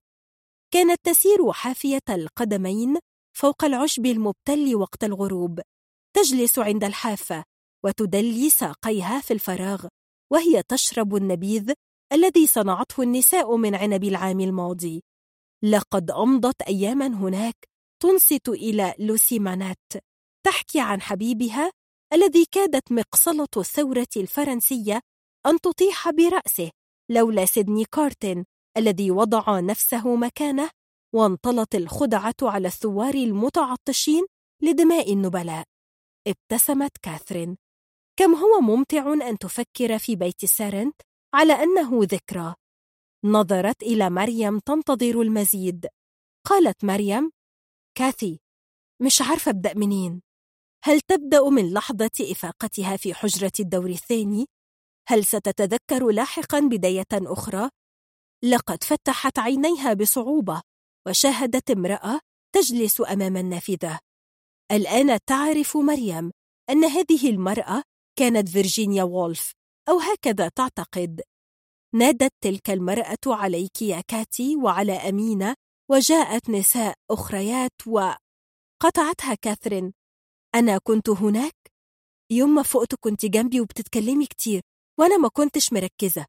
كانت 0.74 1.00
تسير 1.04 1.52
حافية 1.52 2.00
القدمين 2.10 2.98
فوق 3.38 3.66
العشب 3.66 4.06
المبتل 4.06 4.76
وقت 4.76 5.04
الغروب 5.04 5.62
تجلس 6.16 6.60
عند 6.60 6.84
الحافة 6.84 7.44
وتدلي 7.86 8.50
ساقيها 8.50 9.20
في 9.20 9.34
الفراغ 9.34 9.88
وهي 10.34 10.64
تشرب 10.68 11.16
النبيذ 11.16 11.74
الذي 12.14 12.48
صنعته 12.48 13.02
النساء 13.04 13.56
من 13.56 13.76
عنب 13.76 14.04
العام 14.04 14.40
الماضي. 14.40 15.04
لقد 15.64 16.12
أمضت 16.12 16.62
أياما 16.62 17.08
هناك 17.08 17.56
تنصت 18.04 18.50
إلى 18.50 18.94
لوسي 19.00 19.40
مانات 19.40 19.92
تحكي 20.46 20.80
عن 20.80 21.02
حبيبها 21.02 21.72
الذي 22.14 22.46
كادت 22.52 22.92
مقصلة 22.92 23.48
الثورة 23.58 24.08
الفرنسية 24.18 25.00
أن 25.46 25.60
تطيح 25.62 26.10
برأسه 26.10 26.72
لولا 27.12 27.46
سيدني 27.46 27.86
كارتن 27.86 28.46
الذي 28.78 29.12
وضع 29.12 29.60
نفسه 29.60 30.16
مكانه 30.16 30.70
وانطلت 31.16 31.76
الخدعة 31.76 32.36
على 32.42 32.68
الثوار 32.68 33.14
المتعطشين 33.14 34.26
لدماء 34.64 35.14
النبلاء. 35.14 35.64
ابتسمت 36.28 36.98
كاثرين. 37.02 37.65
كم 38.20 38.36
هو 38.36 38.62
ممتع 38.62 39.14
أن 39.14 39.38
تفكر 39.38 40.00
في 40.00 40.16
بيت 40.16 40.46
سارنت 40.46 41.02
على 41.34 41.54
أنه 41.54 42.00
ذكرى 42.02 42.56
نظرت 43.26 43.84
إلى 43.84 44.10
مريم 44.10 44.60
تنتظر 44.60 45.22
المزيد 45.22 45.88
قالت 46.48 46.86
مريم 46.86 47.32
كاثي 47.98 48.40
مش 49.02 49.22
عارفة 49.22 49.52
أبدأ 49.52 49.74
منين 49.74 50.22
هل 50.84 51.02
تبدأ 51.02 51.50
من 51.50 51.74
لحظة 51.74 52.12
إفاقتها 52.22 52.98
في 52.98 53.14
حجرة 53.14 53.52
الدور 53.60 53.90
الثاني؟ 53.90 54.46
هل 55.08 55.26
ستتذكر 55.26 56.10
لاحقا 56.10 56.60
بداية 56.60 57.06
أخرى؟ 57.14 57.70
لقد 58.44 58.84
فتحت 58.84 59.40
عينيها 59.40 59.94
بصعوبة 59.94 60.62
وشاهدت 61.08 61.72
امرأة 61.72 62.20
تجلس 62.56 63.02
أمام 63.02 63.38
النافذة 63.38 64.00
الآن 64.72 65.20
تعرف 65.26 65.78
مريم 65.78 66.32
أن 66.70 66.84
هذه 66.84 67.30
المرأة 67.30 67.84
كانت 68.16 68.50
فيرجينيا 68.50 69.04
وولف 69.04 69.54
أو 69.90 70.00
هكذا 70.00 70.50
تعتقد. 70.50 71.22
نادت 71.94 72.34
تلك 72.42 72.70
المرأة 72.70 73.18
عليك 73.28 73.82
يا 73.82 74.02
كاتي 74.02 74.56
وعلى 74.56 74.94
أمينة 74.94 75.56
وجاءت 75.92 76.50
نساء 76.50 76.96
أخريات 77.12 77.72
وقطعتها 77.88 79.36
كاثرين. 79.42 79.94
أنا 80.56 80.78
كنت 80.78 81.10
هناك؟ 81.10 81.56
يوم 82.32 82.56
ما 82.56 82.64
فقت 82.64 82.96
كنت 82.96 83.26
جنبي 83.26 83.62
وبتتكلمي 83.62 84.26
كتير 84.26 84.62
وأنا 85.00 85.18
ما 85.18 85.28
كنتش 85.30 85.74
مركزة. 85.74 86.26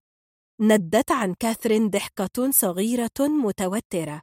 ندت 0.60 1.10
عن 1.10 1.34
كاثرين 1.34 1.90
ضحكة 1.90 2.50
صغيرة 2.50 3.10
متوترة. 3.20 4.22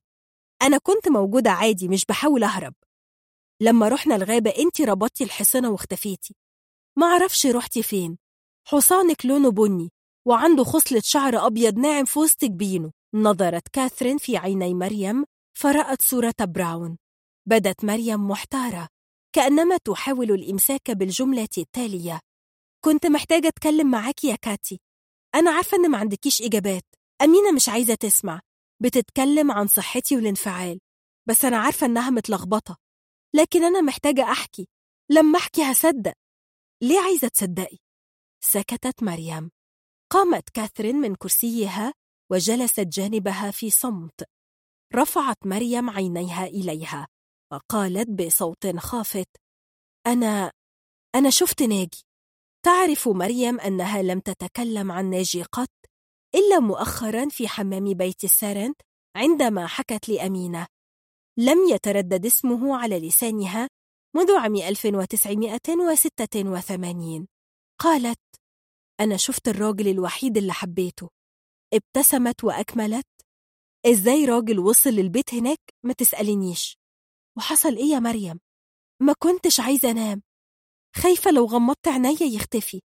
أنا 0.62 0.78
كنت 0.78 1.08
موجودة 1.08 1.52
عادي 1.52 1.88
مش 1.88 2.06
بحاول 2.06 2.44
أهرب. 2.44 2.74
لما 3.62 3.88
رحنا 3.88 4.16
الغابة 4.16 4.54
أنت 4.60 4.82
ربطتي 4.82 5.24
الحصنة 5.24 5.70
واختفيتي. 5.72 6.36
ما 6.96 7.06
عرفش 7.06 7.46
رحتي 7.46 7.84
فين. 7.84 8.18
حصانك 8.68 9.26
لونه 9.26 9.52
بني 9.52 9.92
وعنده 10.28 10.64
خصلة 10.64 11.02
شعر 11.04 11.48
أبيض 11.48 11.78
ناعم 11.78 12.06
في 12.06 12.20
وسط 12.20 12.46
جبينه 12.46 12.92
نظرت 13.14 13.68
كاثرين 13.68 14.18
في 14.18 14.38
عيني 14.38 14.74
مريم 14.74 15.26
فرأت 15.58 16.02
صورة 16.02 16.36
براون. 16.42 16.98
بدت 17.46 17.86
مريم 17.86 18.28
محتارة 18.28 18.88
كأنما 19.36 19.78
تحاول 19.78 20.32
الإمساك 20.32 20.92
بالجملة 20.92 21.48
التالية. 21.58 22.20
كنت 22.86 23.06
محتاجة 23.06 23.48
أتكلم 23.48 23.92
معاك 23.92 24.24
يا 24.24 24.36
كاتي. 24.36 24.80
أنا 25.36 25.52
عارفة 25.52 25.78
إن 25.78 25.92
ما 25.92 25.98
عندكيش 25.98 26.42
إجابات. 26.42 26.84
أمينة 27.22 27.52
مش 27.52 27.70
عايزة 27.70 27.96
تسمع. 27.96 28.40
بتتكلم 28.80 29.52
عن 29.52 29.68
صحتي 29.68 30.16
والانفعال. 30.16 30.80
بس 31.30 31.46
أنا 31.46 31.58
عارفة 31.58 31.86
إنها 31.88 32.10
متلخبطة. 32.10 32.78
لكن 33.36 33.64
أنا 33.64 33.82
محتاجة 33.82 34.24
أحكي. 34.24 34.68
لما 35.10 35.40
أحكي 35.40 35.64
هصدق. 35.64 36.14
ليه 36.84 37.00
عايزة 37.00 37.28
تصدقي؟ 37.28 37.78
سكتت 38.44 39.04
مريم. 39.04 39.52
قامت 40.12 40.50
كاثرين 40.50 40.96
من 40.96 41.16
كرسيها 41.16 41.94
وجلست 42.32 42.80
جانبها 42.80 43.52
في 43.52 43.70
صمت. 43.70 44.24
رفعت 44.96 45.38
مريم 45.46 45.90
عينيها 45.90 46.46
إليها 46.46 47.08
وقالت 47.52 48.10
بصوت 48.10 48.78
خافت 48.78 49.28
أنا 50.08 50.52
أنا 51.16 51.30
شفت 51.30 51.62
ناجي. 51.62 52.04
تعرف 52.66 53.08
مريم 53.08 53.60
أنها 53.60 54.02
لم 54.02 54.20
تتكلم 54.20 54.92
عن 54.92 55.10
ناجي 55.10 55.44
قط 55.44 55.70
إلا 56.36 56.60
مؤخرا 56.60 57.30
في 57.30 57.48
حمام 57.48 57.94
بيت 57.94 58.24
السارنت 58.24 58.82
عندما 59.16 59.68
حكت 59.68 60.10
لأمينة. 60.10 60.68
لم 61.38 61.58
يتردد 61.70 62.26
اسمه 62.26 62.78
على 62.78 63.08
لسانها 63.08 63.70
منذ 64.16 64.38
عام 64.38 64.56
1986 64.56 67.28
قالت 67.80 68.20
أنا 69.00 69.18
شفت 69.18 69.48
الراجل 69.48 69.88
الوحيد 69.88 70.38
اللي 70.38 70.54
حبيته. 70.54 71.10
ابتسمت 71.74 72.44
وأكملت. 72.44 73.08
إزاي 73.86 74.26
راجل 74.26 74.60
وصل 74.60 74.90
للبيت 74.90 75.34
هناك 75.34 75.60
ما 75.86 75.94
تسألينيش 75.94 76.78
وحصل 77.38 77.76
إيه 77.76 77.86
يا 77.86 78.00
مريم؟ 78.00 78.40
ما 79.02 79.14
كنتش 79.20 79.60
عايزة 79.60 79.92
أنام. 79.92 80.22
خايفة 80.96 81.32
لو 81.32 81.46
غمضت 81.46 81.88
عينيا 81.88 82.24
يختفي. 82.24 82.82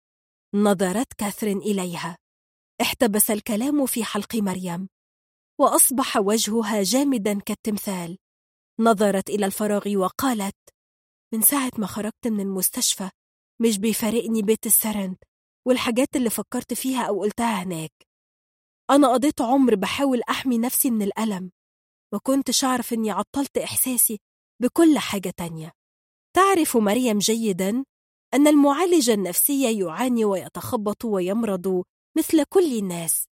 نظرت 0.55 1.13
كاثرين 1.13 1.59
إليها. 1.59 2.17
احتبس 2.81 3.31
الكلام 3.31 3.87
في 3.87 4.05
حلق 4.05 4.35
مريم. 4.35 4.89
وأصبح 5.61 6.17
وجهها 6.17 6.83
جامدا 6.83 7.41
كالتمثال. 7.41 8.19
نظرت 8.81 9.31
إلى 9.31 9.47
الفراغ 9.47 9.97
وقالت 9.97 10.57
من 11.35 11.41
ساعة 11.41 11.71
ما 11.79 11.87
خرجت 11.87 12.27
من 12.27 12.41
المستشفى 12.41 13.11
مش 13.63 13.79
بيفارقني 13.79 14.43
بيت 14.43 14.67
السرند 14.67 15.17
والحاجات 15.67 16.17
اللي 16.17 16.31
فكرت 16.31 16.75
فيها 16.75 17.03
أو 17.03 17.21
قلتها 17.21 17.63
هناك. 17.63 17.93
أنا 18.91 19.13
قضيت 19.13 19.41
عمر 19.41 19.75
بحاول 19.75 20.23
أحمي 20.31 20.59
نفسي 20.59 20.91
من 20.91 21.03
الألم 21.03 21.51
وكنتش 22.15 22.65
أعرف 22.65 22.93
إني 22.93 23.11
عطلت 23.11 23.59
إحساسي 23.59 24.21
بكل 24.63 24.99
حاجة 24.99 25.31
تانية. 25.37 25.73
تعرف 26.37 26.77
مريم 26.77 27.19
جيدا 27.19 27.85
أن 28.35 28.47
المعالج 28.47 29.11
النفسي 29.11 29.79
يعاني 29.79 30.25
ويتخبط 30.25 31.05
ويمرض 31.05 31.85
مثل 32.19 32.45
كل 32.45 32.79
الناس 32.79 33.29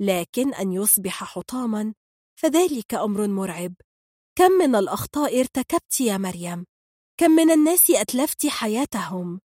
لكن 0.00 0.54
أن 0.54 0.72
يصبح 0.72 1.24
حطاما 1.24 1.94
فذلك 2.40 2.94
أمر 2.94 3.28
مرعب. 3.28 3.74
كم 4.38 4.52
من 4.52 4.74
الأخطاء 4.74 5.40
ارتكبت 5.40 6.00
يا 6.00 6.18
مريم؟ 6.18 6.64
كم 7.20 7.30
من 7.30 7.50
الناس 7.50 7.90
أتلفت 7.90 8.46
حياتهم. 8.46 9.40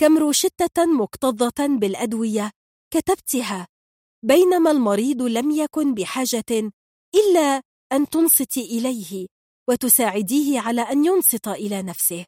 كم 0.00 0.18
روشتة 0.18 0.86
مكتظة 0.86 1.78
بالأدوية 1.80 2.50
كتبتها. 2.90 3.68
بينما 4.22 4.70
المريض 4.70 5.22
لم 5.22 5.50
يكن 5.50 5.94
بحاجة 5.94 6.72
إلا 7.14 7.62
أن 7.92 8.08
تنصتي 8.08 8.60
إليه 8.60 9.26
وتساعديه 9.68 10.60
على 10.60 10.80
أن 10.80 11.04
ينصت 11.04 11.48
إلى 11.48 11.82
نفسه. 11.82 12.24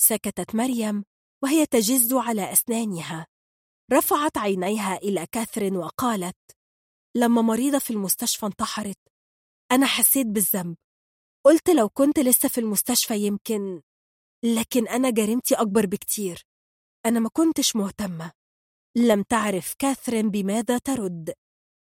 سكتت 0.00 0.54
مريم 0.54 1.04
وهي 1.42 1.66
تجز 1.66 2.14
على 2.14 2.52
أسنانها. 2.52 3.26
رفعت 3.92 4.38
عينيها 4.38 4.96
إلى 4.96 5.26
كاثرين 5.32 5.76
وقالت 5.76 6.36
لما 7.16 7.42
مريضة 7.42 7.78
في 7.78 7.90
المستشفى 7.90 8.46
انتحرت 8.46 8.98
أنا 9.72 9.86
حسيت 9.86 10.26
بالذنب. 10.26 10.76
قلت 11.44 11.70
لو 11.70 11.88
كنت 11.88 12.18
لسه 12.18 12.48
في 12.48 12.58
المستشفى 12.58 13.18
يمكن 13.18 13.82
لكن 14.44 14.88
أنا 14.88 15.10
جريمتي 15.10 15.54
أكبر 15.54 15.86
بكتير. 15.86 16.46
أنا 17.06 17.20
ما 17.20 17.28
كنتش 17.32 17.76
مهتمة. 17.76 18.32
لم 18.96 19.22
تعرف 19.22 19.74
كاثرين 19.78 20.30
بماذا 20.30 20.78
ترد. 20.78 21.34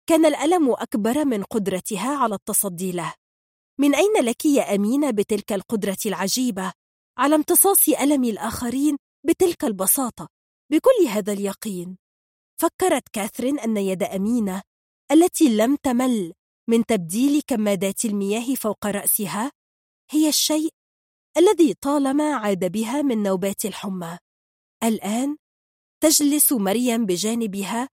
كان 0.09 0.27
الألم 0.27 0.71
أكبر 0.71 1.25
من 1.25 1.43
قدرتها 1.43 2.17
على 2.17 2.35
التصدي 2.35 2.93
له. 2.93 3.15
من 3.81 3.95
أين 3.95 4.13
لك 4.25 4.45
يا 4.45 4.75
أمينة 4.75 5.11
بتلك 5.11 5.53
القدرة 5.53 5.97
العجيبة؟ 6.07 6.73
على 7.19 7.35
امتصاص 7.35 7.89
ألم 7.89 8.25
الآخرين 8.25 8.97
بتلك 9.27 9.65
البساطة. 9.65 10.29
بكل 10.73 11.07
هذا 11.09 11.33
اليقين. 11.33 11.97
فكرت 12.61 13.09
كاثرين 13.13 13.59
أن 13.59 13.77
يد 13.77 14.03
أمينة 14.03 14.63
التي 15.13 15.57
لم 15.57 15.77
تمل 15.77 16.33
من 16.69 16.87
تبديل 16.87 17.43
كمادات 17.47 18.05
المياه 18.05 18.55
فوق 18.55 18.87
رأسها. 18.87 19.53
هي 20.11 20.29
الشيء 20.29 20.71
الذي 21.37 21.75
طالما 21.75 22.35
عاد 22.37 22.73
بها 22.73 23.03
من 23.03 23.23
نوبات 23.23 23.65
الحمى. 23.65 24.19
الآن 24.83 25.37
تجلس 26.03 26.53
مريم 26.53 27.07
بجانبها 27.07 27.89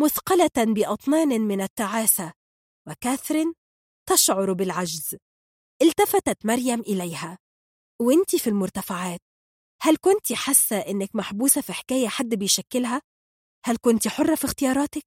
مثقلة 0.00 0.74
بأطنان 0.74 1.40
من 1.40 1.60
التعاسة 1.60 2.32
وكاثرين 2.88 3.54
تشعر 4.08 4.52
بالعجز. 4.52 5.16
التفتت 5.82 6.46
مريم 6.46 6.80
إليها. 6.80 7.38
وأنت 8.00 8.36
في 8.36 8.46
المرتفعات. 8.46 9.20
هل 9.82 9.96
كنت 9.96 10.32
حاسة 10.32 10.78
إنك 10.78 11.16
محبوسة 11.16 11.60
في 11.60 11.72
حكاية 11.72 12.08
حد 12.08 12.34
بيشكلها؟ 12.34 13.02
هل 13.64 13.76
كنت 13.80 14.08
حرة 14.08 14.34
في 14.34 14.44
اختياراتك؟ 14.44 15.06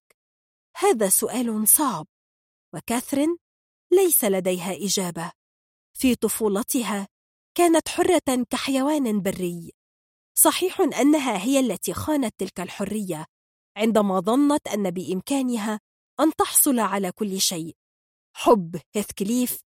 هذا 0.77 1.09
سؤال 1.09 1.67
صعب. 1.67 2.07
وكاثرين 2.75 3.37
ليس 3.93 4.23
لديها 4.23 4.73
إجابة. 4.73 5.31
في 5.93 6.15
طفولتها 6.15 7.07
كانت 7.57 7.89
حرة 7.89 8.45
كحيوان 8.49 9.21
بري. 9.21 9.73
صحيح 10.37 10.81
أنها 10.81 11.43
هي 11.43 11.59
التي 11.59 11.93
خانت 11.93 12.33
تلك 12.37 12.59
الحرية 12.59 13.25
عندما 13.77 14.19
ظنت 14.19 14.67
أن 14.67 14.91
بإمكانها 14.91 15.79
أن 16.19 16.35
تحصل 16.35 16.79
على 16.79 17.11
كل 17.11 17.41
شيء. 17.41 17.75
حب 18.35 18.81
هيثكليف 18.95 19.59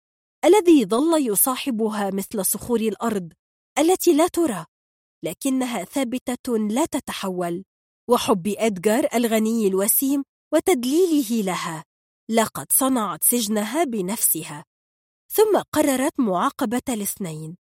الذي 0.46 0.86
ظل 0.86 1.28
يصاحبها 1.28 2.10
مثل 2.14 2.46
صخور 2.46 2.80
الأرض 2.80 3.34
التي 3.80 4.14
لا 4.14 4.28
ترى 4.28 4.66
لكنها 5.24 5.84
ثابتة 5.84 6.58
لا 6.58 6.86
تتحول 6.86 7.64
وحب 8.10 8.48
إدغار 8.48 9.08
الغني 9.14 9.68
الوسيم 9.68 10.24
وتدليله 10.54 11.44
لها 11.44 11.84
لقد 12.30 12.72
صنعت 12.72 13.24
سجنها 13.24 13.84
بنفسها 13.84 14.66
ثم 15.32 15.62
قررت 15.74 16.20
معاقبة 16.20 16.82
الاثنين. 16.90 17.58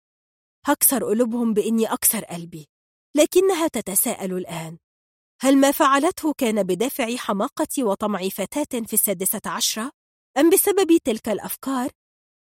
هكسر 0.68 1.04
قلوبهم 1.04 1.54
بإني 1.54 1.92
أكسر 1.92 2.24
قلبي 2.24 2.68
لكنها 3.16 3.68
تتساءل 3.68 4.32
الآن. 4.32 4.78
هل 5.40 5.56
ما 5.56 5.70
فعلته 5.70 6.32
كان 6.32 6.62
بدافع 6.62 7.16
حماقة 7.16 7.84
وطمع 7.84 8.28
فتاة 8.28 8.80
في 8.80 8.92
السادسة 8.92 9.40
عشرة؟ 9.46 9.92
أم 10.38 10.50
بسبب 10.50 10.98
تلك 11.04 11.28
الأفكار 11.28 11.90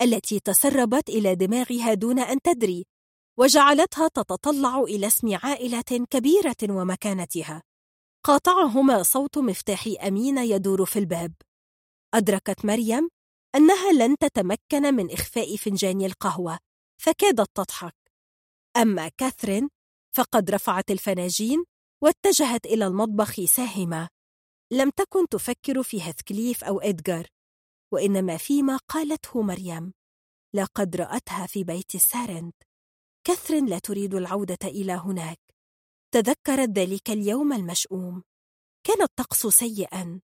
التي 0.01 0.39
تسربت 0.39 1.09
إلى 1.09 1.35
دماغها 1.35 1.93
دون 1.93 2.19
أن 2.19 2.41
تدري 2.41 2.85
وجعلتها 3.39 4.07
تتطلع 4.07 4.79
إلى 4.79 5.07
اسم 5.07 5.35
عائلة 5.43 6.05
كبيرة 6.09 6.57
ومكانتها؟ 6.69 7.63
قاطعهما 8.25 9.03
صوت 9.03 9.37
مفتاح 9.37 9.87
أمين 10.07 10.37
يدور 10.37 10.85
في 10.85 10.99
الباب. 10.99 11.33
أدركت 12.13 12.65
مريم 12.65 13.09
أنها 13.55 13.91
لن 13.91 14.17
تتمكن 14.17 14.95
من 14.95 15.11
إخفاء 15.11 15.55
فنجان 15.55 16.01
القهوة 16.01 16.59
فكادت 17.01 17.49
تضحك. 17.55 17.96
أما 18.81 19.07
كاثرين 19.07 19.69
فقد 20.15 20.51
رفعت 20.51 20.91
الفناجين 20.91 21.63
واتجهت 22.03 22.65
إلى 22.65 22.87
المطبخ 22.87 23.45
ساهمة. 23.45 24.09
لم 24.73 24.89
تكن 24.89 25.27
تفكر 25.29 25.83
في 25.83 26.01
هثكليف 26.01 26.63
أو 26.63 26.79
إدغار 26.79 27.27
وإنما 27.93 28.37
فيما 28.37 28.77
قالته 28.77 29.41
مريم 29.41 29.93
لقد 30.55 30.95
رأتها 30.95 31.47
في 31.47 31.63
بيت 31.63 31.95
السارند 31.95 32.53
كثرين 33.23 33.65
لا 33.65 33.79
تريد 33.79 34.15
العودة 34.15 34.57
إلى 34.63 34.93
هناك. 34.93 35.39
تذكرت 36.13 36.69
ذلك 36.69 37.09
اليوم 37.09 37.53
المشؤوم. 37.53 38.23
كان 38.83 39.01
الطقس 39.01 39.47
سيئا. 39.47 40.21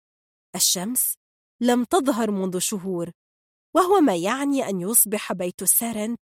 الشمس 0.55 1.15
لم 1.61 1.85
تظهر 1.85 2.31
منذ 2.31 2.59
شهور 2.59 3.11
وهو 3.75 4.01
ما 4.01 4.17
يعني 4.17 4.69
أن 4.69 4.81
يصبح 4.81 5.33
بيت 5.33 5.63
السارنت 5.63 6.21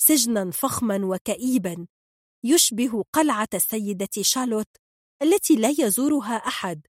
سجنا 0.00 0.50
فخما 0.50 1.00
وكئيبا. 1.04 1.86
يشبه 2.44 3.04
قلعة 3.12 3.48
السيدة 3.54 4.08
شالوت 4.20 4.68
التي 5.22 5.56
لا 5.56 5.68
يزورها 5.78 6.34
أحد 6.36 6.86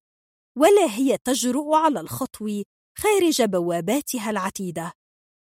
ولا 0.58 0.86
هي 0.86 1.18
تجرؤ 1.18 1.76
على 1.76 2.00
الخطو 2.00 2.64
خارج 2.98 3.42
بواباتها 3.42 4.30
العتيدة. 4.30 4.94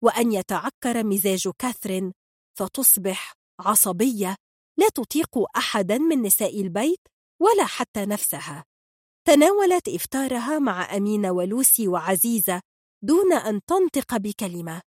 وأن 0.03 0.33
يتعكر 0.33 1.05
مزاج 1.05 1.49
كاثرين 1.59 2.13
فتصبح 2.59 3.33
عصبية 3.61 4.37
لا 4.79 4.89
تطيق 4.89 5.39
أحدا 5.57 5.99
من 5.99 6.23
نساء 6.23 6.61
البيت 6.61 7.01
ولا 7.43 7.65
حتى 7.65 8.07
نفسها. 8.07 8.65
تناولت 9.27 9.89
إفطارها 9.89 10.59
مع 10.59 10.97
أمينة 10.97 11.31
ولوسي 11.31 11.89
وعزيزة 11.89 12.61
دون 13.03 13.33
أن 13.33 13.61
تنطق 13.67 14.17
بكلمة. 14.17 14.83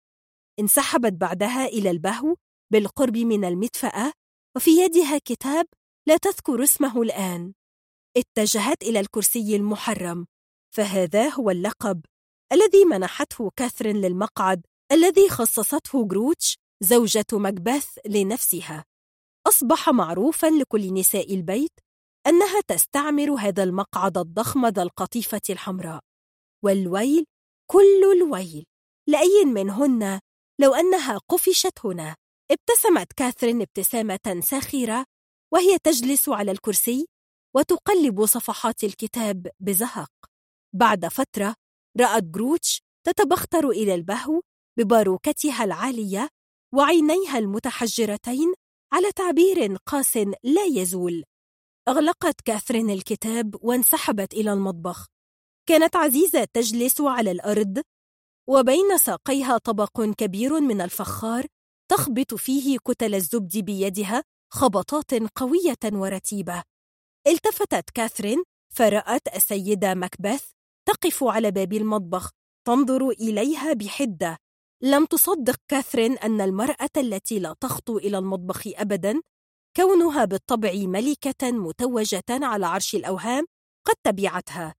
انسحبت 0.60 1.14
بعدها 1.14 1.66
إلى 1.66 1.92
البهو 1.92 2.36
بالقرب 2.72 3.18
من 3.18 3.46
المدفأة 3.46 4.14
وفي 4.56 4.72
يدها 4.72 5.18
كتاب 5.18 5.66
لا 6.08 6.18
تذكر 6.18 6.64
اسمه 6.64 7.02
الآن. 7.02 7.54
اتجهت 8.18 8.84
إلى 8.84 9.00
الكرسي 9.00 9.56
المحرم 9.56 10.28
فهذا 10.76 11.30
هو 11.30 11.50
اللقب 11.50 12.06
الذي 12.52 12.86
منحته 12.86 13.52
كاثرين 13.56 13.96
للمقعد 13.96 14.66
الذي 14.92 15.30
خصصته 15.30 16.08
جروتش 16.08 16.58
زوجة 16.84 17.26
مكبث 17.34 18.00
لنفسها. 18.06 18.86
أصبح 19.48 19.90
معروفا 19.90 20.48
لكل 20.48 20.94
نساء 20.94 21.36
البيت 21.36 21.72
أنها 22.28 22.62
تستعمر 22.68 23.32
هذا 23.32 23.64
المقعد 23.64 24.18
الضخم 24.18 24.66
ذا 24.66 24.82
القطيفة 24.84 25.42
الحمراء. 25.50 26.00
والويل؟ 26.66 27.26
كل 27.72 28.18
الويل. 28.18 28.66
لأي 29.08 29.46
منهن 29.46 30.20
لو 30.62 30.74
أنها 30.74 31.18
قفشت 31.18 31.86
هنا. 31.86 32.16
ابتسمت 32.52 33.14
كاثرين 33.14 33.62
ابتسامة 33.62 34.40
ساخرة 34.40 35.06
وهي 35.54 35.78
تجلس 35.84 36.30
على 36.30 36.52
الكرسي 36.52 37.08
وتقلب 37.56 38.26
صفحات 38.26 38.84
الكتاب 38.84 39.48
بزهق. 39.60 40.12
بعد 40.76 41.06
فترة 41.08 41.56
رأت 42.00 42.24
جروتش 42.24 42.82
تتبختر 43.08 43.70
إلى 43.70 43.96
البهو 43.96 44.42
بباروكتها 44.80 45.64
العالية 45.64 46.30
وعينيها 46.74 47.38
المتحجرتين 47.38 48.54
على 48.94 49.12
تعبير 49.12 49.76
قاس 49.76 50.18
لا 50.44 50.66
يزول. 50.66 51.24
أغلقت 51.88 52.42
كاثرين 52.42 52.90
الكتاب 52.90 53.56
وانسحبت 53.64 54.34
إلى 54.34 54.54
المطبخ. 54.54 55.08
كانت 55.70 55.96
عزيزة 55.96 56.48
تجلس 56.54 57.02
على 57.02 57.32
الأرض 57.32 57.82
وبين 58.50 58.98
ساقيها 58.98 59.58
طبق 59.58 60.02
كبير 60.02 60.60
من 60.60 60.82
الفخار 60.82 61.46
تخبط 61.92 62.34
فيه 62.34 62.78
كتل 62.78 63.16
الزبد 63.16 63.58
بيدها 63.58 64.24
خبطات 64.52 65.14
قوية 65.14 65.80
ورتيبة. 65.94 66.64
التفتت 67.28 67.90
كاثرين 67.90 68.44
فرأت 68.76 69.36
السيدة 69.36 69.94
مكبث 69.94 70.52
تقف 70.88 71.24
على 71.24 71.52
باب 71.52 71.74
المطبخ 71.74 72.32
تنظر 72.68 73.10
إليها 73.10 73.74
بحدة. 73.74 74.38
لم 74.84 75.06
تصدق 75.06 75.56
كاثرين 75.68 76.18
أن 76.18 76.42
المرأة 76.42 76.90
التي 76.98 77.40
لا 77.40 77.56
تخطو 77.62 77.98
إلى 77.98 78.18
المطبخ 78.18 78.64
أبداً 78.68 79.22
كونها 79.76 80.26
بالطبع 80.26 80.72
ملكة 80.74 81.52
متوجة 81.52 82.24
على 82.30 82.66
عرش 82.66 82.96
الأوهام 82.96 83.46
قد 83.88 83.96
تبعتها. 84.04 84.76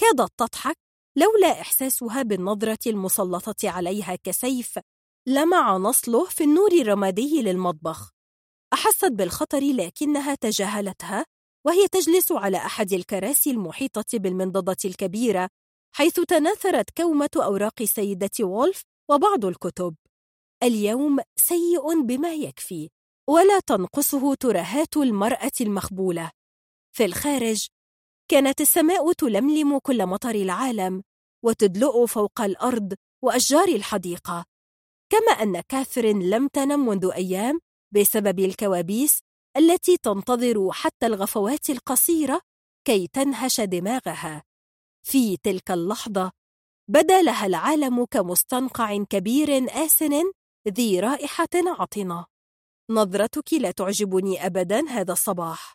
كادت 0.00 0.32
تضحك 0.36 0.76
لولا 1.16 1.60
إحساسها 1.60 2.22
بالنظرة 2.22 2.78
المسلطة 2.86 3.70
عليها 3.70 4.16
كسيف 4.24 4.78
لمع 5.28 5.76
نصله 5.76 6.24
في 6.24 6.44
النور 6.44 6.72
الرمادي 6.72 7.42
للمطبخ. 7.42 8.12
أحست 8.72 9.04
بالخطر 9.04 9.60
لكنها 9.60 10.34
تجاهلتها 10.34 11.26
وهي 11.66 11.88
تجلس 11.88 12.32
على 12.32 12.56
أحد 12.56 12.92
الكراسي 12.92 13.50
المحيطة 13.50 14.18
بالمنضدة 14.18 14.76
الكبيرة 14.84 15.48
حيث 15.96 16.20
تناثرت 16.20 16.90
كومة 16.96 17.28
أوراق 17.36 17.82
سيدة 17.82 18.30
وولف 18.40 18.82
وبعض 19.10 19.44
الكتب. 19.44 19.94
اليوم 20.62 21.18
سيء 21.36 22.02
بما 22.02 22.34
يكفي 22.34 22.90
ولا 23.30 23.60
تنقصه 23.60 24.34
ترهات 24.34 24.96
المرأة 24.96 25.52
المخبولة. 25.60 26.30
في 26.96 27.04
الخارج 27.04 27.66
كانت 28.30 28.60
السماء 28.60 29.12
تلملم 29.12 29.78
كل 29.78 30.06
مطر 30.06 30.34
العالم 30.34 31.02
وتدلؤ 31.44 32.06
فوق 32.06 32.40
الأرض 32.40 32.94
وأشجار 33.24 33.68
الحديقة. 33.68 34.57
كما 35.10 35.32
أن 35.32 35.60
كاثرين 35.60 36.30
لم 36.30 36.48
تنم 36.48 36.86
منذ 36.86 37.10
أيام 37.14 37.60
بسبب 37.94 38.38
الكوابيس 38.38 39.20
التي 39.56 39.96
تنتظر 39.96 40.72
حتى 40.72 41.06
الغفوات 41.06 41.70
القصيرة 41.70 42.40
كي 42.84 43.06
تنهش 43.06 43.60
دماغها. 43.60 44.42
في 45.06 45.36
تلك 45.36 45.70
اللحظة 45.70 46.32
بدا 46.90 47.22
لها 47.22 47.46
العالم 47.46 48.04
كمستنقع 48.04 49.04
كبير 49.10 49.48
آسن 49.84 50.32
ذي 50.68 51.00
رائحة 51.00 51.48
عطنة. 51.54 52.26
نظرتك 52.90 53.52
لا 53.52 53.70
تعجبني 53.70 54.46
أبدا 54.46 54.88
هذا 54.88 55.12
الصباح 55.12 55.74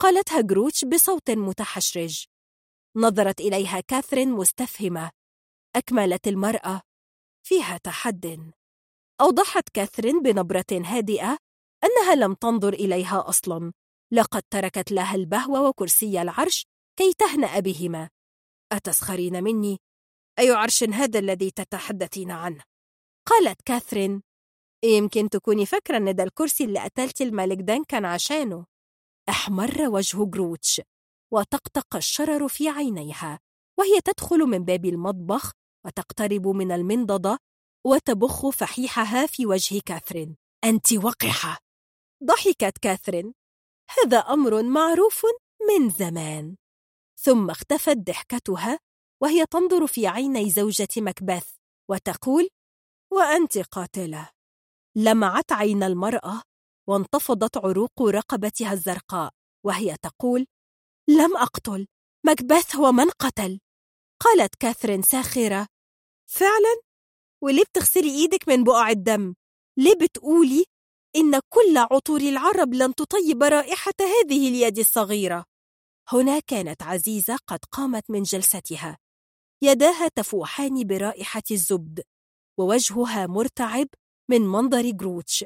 قالتها 0.00 0.40
جروتش 0.40 0.84
بصوت 0.84 1.30
متحشرج. 1.30 2.24
نظرت 2.96 3.40
إليها 3.40 3.80
كاثرين 3.80 4.30
مستفهمة. 4.30 5.10
أكملت 5.76 6.28
المرأة. 6.28 6.82
فيها 7.46 7.76
تحد. 7.76 8.52
أوضحت 9.22 9.68
كاثرين 9.68 10.22
بنبرة 10.22 10.64
هادئة 10.72 11.38
أنها 11.84 12.14
لم 12.14 12.34
تنظر 12.34 12.72
إليها 12.72 13.28
أصلا 13.28 13.72
لقد 14.12 14.42
تركت 14.50 14.92
لها 14.92 15.14
البهو 15.14 15.68
وكرسي 15.68 16.22
العرش 16.22 16.66
كي 16.98 17.12
تهنأ 17.12 17.60
بهما 17.60 18.08
أتسخرين 18.72 19.44
مني؟ 19.44 19.78
أي 20.38 20.50
عرش 20.50 20.84
هذا 20.84 21.18
الذي 21.18 21.50
تتحدثين 21.50 22.30
عنه؟ 22.30 22.64
قالت 23.28 23.62
كاثرين 23.62 24.22
يمكن 24.84 25.28
تكوني 25.28 25.66
فاكرة 25.66 25.96
أن 25.96 26.14
ده 26.14 26.22
الكرسي 26.24 26.64
اللي 26.64 26.80
قتلت 26.80 27.20
الملك 27.20 27.58
دانكن 27.58 28.04
عشانه 28.04 28.66
أحمر 29.28 29.88
وجه 29.88 30.24
جروتش 30.24 30.80
وتقطق 31.32 31.96
الشرر 31.96 32.48
في 32.48 32.68
عينيها 32.68 33.38
وهي 33.78 34.00
تدخل 34.04 34.38
من 34.38 34.64
باب 34.64 34.84
المطبخ 34.84 35.52
وتقترب 35.86 36.46
من 36.46 36.72
المنضدة 36.72 37.38
وتبخ 37.86 38.48
فحيحها 38.48 39.26
في 39.26 39.46
وجه 39.46 39.80
كاثرين. 39.86 40.36
أنت 40.64 40.92
وقحة. 40.92 41.58
ضحكت 42.24 42.78
كاثرين. 42.78 43.34
هذا 43.90 44.18
أمر 44.18 44.62
معروف 44.62 45.26
من 45.68 45.90
زمان. 45.90 46.56
ثم 47.18 47.50
اختفت 47.50 47.96
ضحكتها 47.96 48.78
وهي 49.22 49.46
تنظر 49.46 49.86
في 49.86 50.06
عيني 50.06 50.50
زوجة 50.50 50.88
مكبث 50.96 51.50
وتقول 51.90 52.48
وأنت 53.12 53.58
قاتلة. 53.58 54.30
لمعت 54.96 55.52
عين 55.52 55.82
المرأة 55.82 56.42
وانتفضت 56.88 57.56
عروق 57.56 58.02
رقبتها 58.02 58.72
الزرقاء 58.72 59.32
وهي 59.64 59.96
تقول 60.02 60.46
لم 61.08 61.36
أقتل. 61.36 61.86
مكبث 62.26 62.76
هو 62.76 62.92
من 62.92 63.10
قتل. 63.10 63.60
قالت 64.20 64.54
كاثرين 64.54 65.02
ساخرة 65.02 65.66
فعلا؟ 66.26 66.91
وليه 67.42 67.62
بتغسلي 67.62 68.10
إيدك 68.10 68.48
من 68.48 68.64
بقع 68.64 68.90
الدم؟ 68.90 69.34
ليه 69.76 69.94
بتقولي 69.94 70.64
إن 71.16 71.40
كل 71.48 71.76
عطور 71.76 72.20
العرب 72.20 72.74
لن 72.74 72.94
تطيب 72.94 73.42
رائحة 73.42 73.92
هذه 74.00 74.48
اليد 74.48 74.78
الصغيرة؟ 74.78 75.44
هنا 76.08 76.40
كانت 76.40 76.82
عزيزة 76.82 77.36
قد 77.46 77.58
قامت 77.72 78.10
من 78.10 78.22
جلستها. 78.22 78.98
يداها 79.62 80.08
تفوحان 80.08 80.86
برائحة 80.86 81.42
الزبد 81.50 82.02
ووجهها 82.58 83.26
مرتعب 83.26 83.86
من 84.30 84.40
منظر 84.42 84.90
جروتش. 84.90 85.44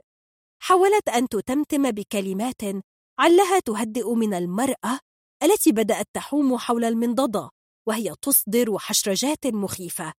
حاولت 0.63 1.09
أن 1.09 1.29
تتمتم 1.29 1.91
بكلمات 1.91 2.63
علها 3.19 3.59
تهدئ 3.59 4.15
من 4.15 4.35
المرأة 4.35 4.99
التي 5.43 5.73
بدأت 5.73 6.07
تحوم 6.13 6.59
حول 6.59 6.85
المنضدة 6.85 7.51
وهي 7.89 8.15
تصدر 8.23 8.79
حشرجات 8.79 9.47
مخيفة. 9.47 10.13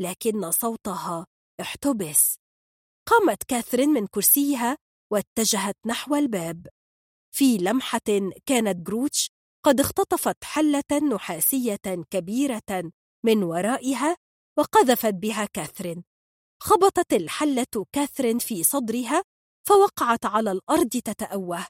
لكن 0.00 0.50
صوتها 0.50 1.26
احتبس. 1.60 2.38
قامت 3.06 3.42
كاثرين 3.44 3.88
من 3.88 4.06
كرسيها 4.06 4.76
واتجهت 5.12 5.76
نحو 5.86 6.14
الباب. 6.16 6.66
في 7.34 7.58
لمحة 7.58 8.00
كانت 8.46 8.86
جروتش 8.86 9.30
قد 9.64 9.80
اختطفت 9.80 10.44
حلة 10.44 11.14
نحاسية 11.14 12.04
كبيرة 12.10 12.92
من 13.24 13.42
ورائها 13.42 14.16
وقذفت 14.58 15.14
بها 15.14 15.44
كاثرين. 15.52 16.04
خبطت 16.62 17.12
الحلة 17.12 17.86
كاثرين 17.92 18.38
في 18.38 18.62
صدرها 18.62 19.22
فوقعت 19.68 20.26
على 20.26 20.52
الأرض 20.52 20.88
تتأوه. 20.88 21.66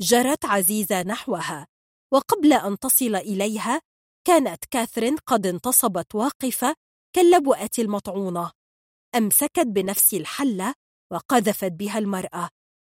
جرت 0.00 0.44
عزيزة 0.44 1.02
نحوها 1.02 1.66
وقبل 2.12 2.52
أن 2.52 2.78
تصل 2.78 3.16
إليها 3.16 3.80
كانت 4.26 4.64
كاثرين 4.64 5.16
قد 5.16 5.46
انتصبت 5.46 6.14
واقفة 6.14 6.74
كاللبؤة 7.12 7.70
المطعونة. 7.78 8.52
أمسكت 9.16 9.66
بنفس 9.66 10.14
الحلة 10.14 10.74
وقذفت 11.12 11.72
بها 11.72 11.98
المرأة 11.98 12.48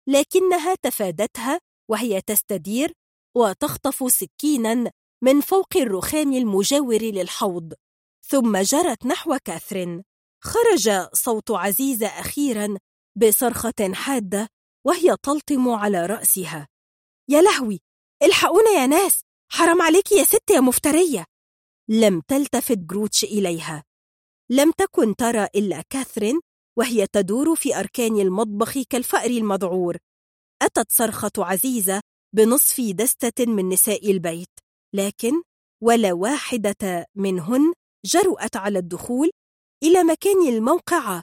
لكنها 0.08 0.74
تفادتها 0.74 1.60
وهي 1.90 2.20
تستدير 2.20 2.92
وتخطف 3.36 4.12
سكينا 4.12 4.90
من 5.22 5.40
فوق 5.40 5.76
الرخام 5.76 6.32
المجاور 6.32 7.02
للحوض. 7.02 7.74
ثم 8.26 8.58
جرت 8.58 9.06
نحو 9.06 9.38
كاثرين. 9.44 10.02
خرج 10.44 10.90
صوت 11.12 11.50
عزيزة 11.50 12.06
أخيرا 12.06 12.78
بصرخة 13.16 13.92
حادة 13.94 14.49
وهي 14.86 15.16
تلطم 15.22 15.68
على 15.68 16.06
رأسها. 16.06 16.68
يا 17.28 17.42
لهوي! 17.42 17.81
الحقونا 18.22 18.70
يا 18.70 18.86
ناس! 18.86 19.20
حرام 19.52 19.82
عليك 19.82 20.12
يا 20.12 20.24
ست 20.24 20.50
يا 20.50 20.60
مفترية! 20.60 21.24
لم 21.88 22.20
تلتفت 22.20 22.78
جروتش 22.78 23.24
إليها. 23.24 23.84
لم 24.51 24.71
تكن 24.79 25.17
ترى 25.17 25.49
إلا 25.55 25.83
كاثرين 25.91 26.41
وهي 26.79 27.07
تدور 27.07 27.55
في 27.55 27.77
أركان 27.79 28.21
المطبخ 28.21 28.79
كالفأر 28.79 29.31
المذعور. 29.31 29.97
أتت 30.62 30.93
صرخة 30.93 31.31
عزيزة 31.39 32.01
بنصف 32.35 32.81
دستة 32.81 33.47
من 33.47 33.69
نساء 33.69 34.11
البيت. 34.11 34.51
لكن 34.95 35.43
ولا 35.83 36.12
واحدة 36.12 37.07
منهن 37.15 37.73
جرؤت 38.05 38.57
على 38.57 38.79
الدخول 38.79 39.31
إلى 39.83 40.05
مكان 40.05 40.49
الموقعة 40.49 41.23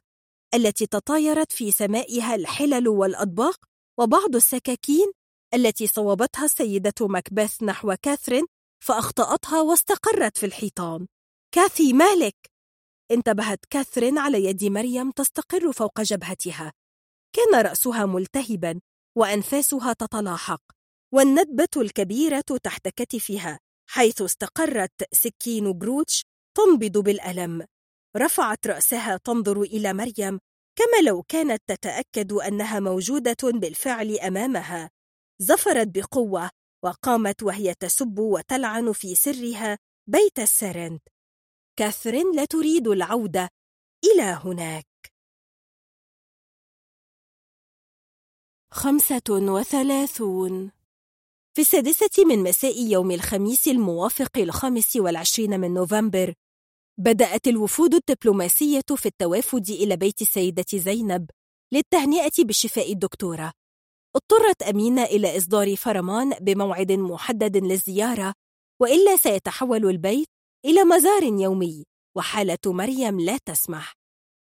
التي 0.53 0.85
تطايرت 0.85 1.51
في 1.51 1.71
سمائها 1.71 2.35
الحلل 2.35 2.87
والأطباق 2.87 3.65
وبعض 3.99 4.35
السكاكين 4.35 5.11
التي 5.53 5.87
صوبتها 5.87 6.45
السيدة 6.45 6.93
مكبث 7.01 7.63
نحو 7.63 7.95
كاثرين 8.01 8.45
فأخطأتها 8.83 9.61
واستقرت 9.61 10.37
في 10.37 10.45
الحيطان. 10.45 11.07
كاثي 11.55 11.93
مالك! 11.93 12.52
انتبهت 13.13 13.65
كاثرين 13.69 14.17
على 14.17 14.45
يد 14.45 14.63
مريم 14.63 15.11
تستقر 15.11 15.71
فوق 15.71 16.01
جبهتها. 16.01 16.73
كان 17.35 17.61
رأسها 17.61 18.05
ملتهبا 18.05 18.79
وأنفاسها 19.17 19.93
تتلاحق 19.93 20.61
والندبة 21.13 21.69
الكبيرة 21.77 22.43
تحت 22.63 22.87
كتفها 22.87 23.59
حيث 23.89 24.21
استقرت 24.21 24.91
سكين 25.11 25.79
جروتش 25.79 26.25
تنبض 26.57 26.97
بالألم. 26.97 27.65
رفعت 28.17 28.67
رأسها 28.67 29.17
تنظر 29.17 29.61
إلى 29.61 29.93
مريم 29.93 30.39
كما 30.75 31.07
لو 31.07 31.23
كانت 31.23 31.61
تتأكد 31.67 32.31
أنها 32.31 32.79
موجودة 32.79 33.37
بالفعل 33.43 34.19
أمامها. 34.19 34.89
زفرت 35.41 35.87
بقوة 35.87 36.49
وقامت 36.83 37.43
وهي 37.43 37.73
تسب 37.73 38.19
وتلعن 38.19 38.91
في 38.91 39.15
سرها 39.15 39.77
بيت 40.09 40.39
السرنت. 40.39 41.12
كاثرين 41.79 42.35
لا 42.35 42.45
تريد 42.45 42.87
العودة. 42.87 43.49
إلى 44.05 44.23
هناك. 44.23 44.85
خمسة 48.71 49.21
وثلاثون. 49.29 50.71
في 51.55 51.61
السادسة 51.61 52.25
من 52.25 52.43
مساء 52.43 52.81
يوم 52.81 53.11
الخميس 53.11 53.67
الموافق 53.67 54.37
الخامس 54.37 54.95
والعشرين 54.95 55.59
من 55.59 55.73
نوفمبر 55.73 56.33
بدأت 56.97 57.47
الوفود 57.47 57.93
الدبلوماسية 57.93 58.81
في 58.95 59.05
التوافد 59.05 59.69
إلى 59.69 59.97
بيت 59.97 60.21
السيدة 60.21 60.65
زينب 60.73 61.29
للتهنئة 61.71 62.31
بشفاء 62.39 62.91
الدكتورة. 62.91 63.51
اضطرت 64.15 64.63
أمينة 64.63 65.03
إلى 65.03 65.37
إصدار 65.37 65.75
فرمان 65.75 66.29
بموعد 66.29 66.91
محدد 66.91 67.57
للزيارة 67.57 68.33
وإلا 68.81 69.17
سيتحول 69.17 69.85
البيت 69.85 70.32
إلى 70.65 70.83
مزار 70.83 71.23
يومي 71.23 71.83
وحالة 72.17 72.57
مريم 72.65 73.19
لا 73.19 73.37
تسمح. 73.45 73.93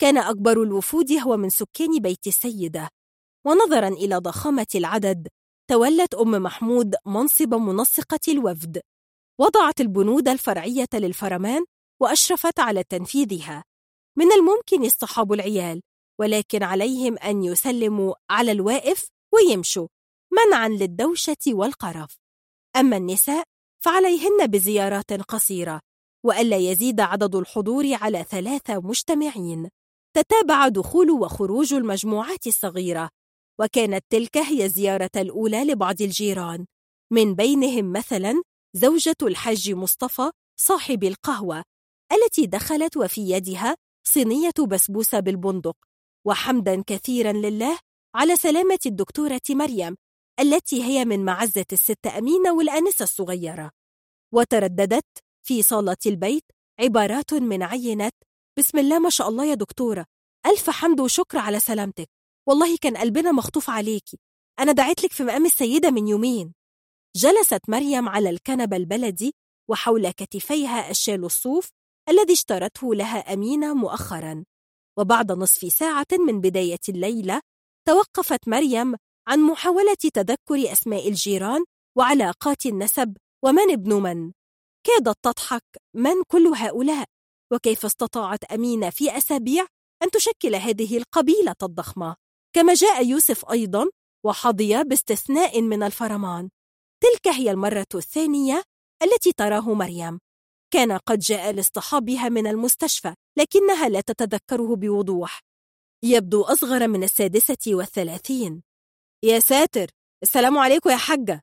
كان 0.01 0.17
أكبر 0.17 0.63
الوفود 0.63 1.11
هو 1.11 1.38
من 1.38 1.49
سكان 1.49 1.99
بيت 1.99 2.27
السيدة. 2.27 2.89
ونظرا 3.45 3.88
إلى 3.88 4.17
ضخامة 4.17 4.67
العدد 4.75 5.27
تولت 5.69 6.15
أم 6.15 6.31
محمود 6.31 6.95
منصب 7.05 7.53
منسقة 7.53 8.19
الوفد. 8.27 8.81
وضعت 9.39 9.81
البنود 9.81 10.27
الفرعية 10.27 10.88
للفرمان 10.93 11.65
وأشرفت 12.01 12.59
على 12.59 12.83
تنفيذها. 12.83 13.63
من 14.17 14.31
الممكن 14.31 14.85
اصطحاب 14.85 15.33
العيال 15.33 15.81
ولكن 16.19 16.63
عليهم 16.63 17.17
أن 17.17 17.43
يسلموا 17.43 18.13
على 18.29 18.51
الواقف 18.51 19.07
ويمشوا 19.33 19.88
منعا 20.31 20.69
للدوشة 20.69 21.45
والقرف. 21.47 22.15
أما 22.75 22.97
النساء 22.97 23.43
فعليهن 23.85 24.47
بزيارات 24.47 25.13
قصيرة. 25.13 25.84
وألا 26.25 26.58
يزيد 26.58 26.99
عدد 26.99 27.35
الحضور 27.35 27.93
على 27.93 28.24
ثلاثة 28.24 28.79
مجتمعين. 28.79 29.69
تتابع 30.15 30.67
دخول 30.67 31.11
وخروج 31.11 31.74
المجموعات 31.74 32.47
الصغيرة. 32.47 33.09
وكانت 33.59 34.06
تلك 34.09 34.38
هي 34.38 34.65
الزيارة 34.65 35.09
الأولى 35.15 35.63
لبعض 35.63 36.01
الجيران. 36.01 36.65
من 37.13 37.35
بينهم 37.35 37.91
مثلا 37.91 38.43
زوجة 38.74 39.15
الحاج 39.22 39.72
مصطفى 39.72 40.31
صاحب 40.59 41.03
القهوة 41.03 41.63
التي 42.13 42.45
دخلت 42.45 42.97
وفي 42.97 43.29
يدها 43.29 43.75
صينية 44.08 44.53
بسبوسة 44.67 45.19
بالبندق. 45.19 45.77
وحمدا 46.25 46.83
كثيرا 46.88 47.31
لله 47.31 47.79
على 48.15 48.35
سلامة 48.35 48.79
الدكتورة 48.85 49.41
مريم 49.49 49.95
التي 50.40 50.83
هي 50.83 51.06
من 51.06 51.25
معزة 51.25 51.65
الست 51.72 52.08
أمينة 52.08 52.53
والأنسة 52.53 53.03
الصغيرة. 53.03 53.72
وترددت 54.33 55.24
في 55.45 55.63
صالة 55.63 55.97
البيت 56.06 56.44
عبارات 56.79 57.33
من 57.33 57.63
عينة 57.63 58.11
بسم 58.60 58.78
الله 58.78 58.99
ما 58.99 59.10
شاء 59.10 59.29
الله 59.29 59.45
يا 59.45 59.53
دكتورة. 59.53 60.06
ألف 60.45 60.69
حمد 60.69 60.99
وشكر 60.99 61.38
على 61.38 61.60
سلامتك. 61.60 62.10
والله 62.47 62.78
كان 62.78 62.97
قلبنا 62.97 63.31
مخطوف 63.31 63.69
عليكي 63.69 64.19
أنا 64.60 64.72
دعيت 64.72 65.03
لك 65.03 65.11
في 65.11 65.24
مقام 65.24 65.45
السيدة 65.45 65.92
من 65.92 66.08
يومين. 66.08 66.53
جلست 67.15 67.61
مريم 67.67 68.10
على 68.10 68.29
الكنبة 68.29 68.78
البلدي 68.78 69.35
وحول 69.69 70.11
كتفيها 70.11 70.90
الشال 70.90 71.26
الصوف 71.26 71.69
الذي 72.10 72.33
اشترته 72.33 72.95
لها 72.95 73.33
أمينة 73.33 73.74
مؤخرا. 73.74 74.44
وبعد 74.97 75.31
نصف 75.31 75.74
ساعة 75.74 76.08
من 76.28 76.42
بداية 76.42 76.79
الليلة 76.90 77.42
توقفت 77.88 78.47
مريم 78.47 78.95
عن 79.28 79.40
محاولة 79.40 79.95
تذكر 80.13 80.72
أسماء 80.72 81.10
الجيران 81.10 81.63
وعلاقات 81.97 82.65
النسب 82.65 83.17
ومن 83.44 83.72
ابن 83.72 83.94
من. 83.94 84.31
كادت 84.85 85.17
تضحك 85.21 85.63
من 85.93 86.23
كل 86.27 86.47
هؤلاء؟ 86.47 87.05
وكيف 87.53 87.85
استطاعت 87.85 88.43
أمينة 88.43 88.89
في 88.89 89.17
أسابيع 89.17 89.67
أن 90.03 90.11
تشكل 90.11 90.55
هذه 90.55 90.97
القبيلة 90.97 91.55
الضخمة؟ 91.63 92.15
كما 92.55 92.73
جاء 92.73 93.05
يوسف 93.05 93.51
أيضا 93.51 93.85
وحظي 94.25 94.83
باستثناء 94.83 95.61
من 95.61 95.83
الفرمان. 95.83 96.49
تلك 97.03 97.27
هي 97.27 97.51
المرة 97.51 97.87
الثانية 97.95 98.63
التي 99.03 99.31
تراه 99.31 99.73
مريم. 99.73 100.19
كان 100.73 100.91
قد 100.91 101.19
جاء 101.19 101.51
لاصطحابها 101.51 102.29
من 102.29 102.47
المستشفى 102.47 103.13
لكنها 103.37 103.89
لا 103.89 104.01
تتذكره 104.01 104.75
بوضوح. 104.75 105.39
يبدو 106.03 106.41
أصغر 106.41 106.87
من 106.87 107.03
السادسة 107.03 107.57
والثلاثين. 107.67 108.63
يا 109.23 109.39
ساتر! 109.39 109.87
السلام 110.23 110.57
عليكم 110.57 110.89
يا 110.89 110.97
حجة 110.97 111.41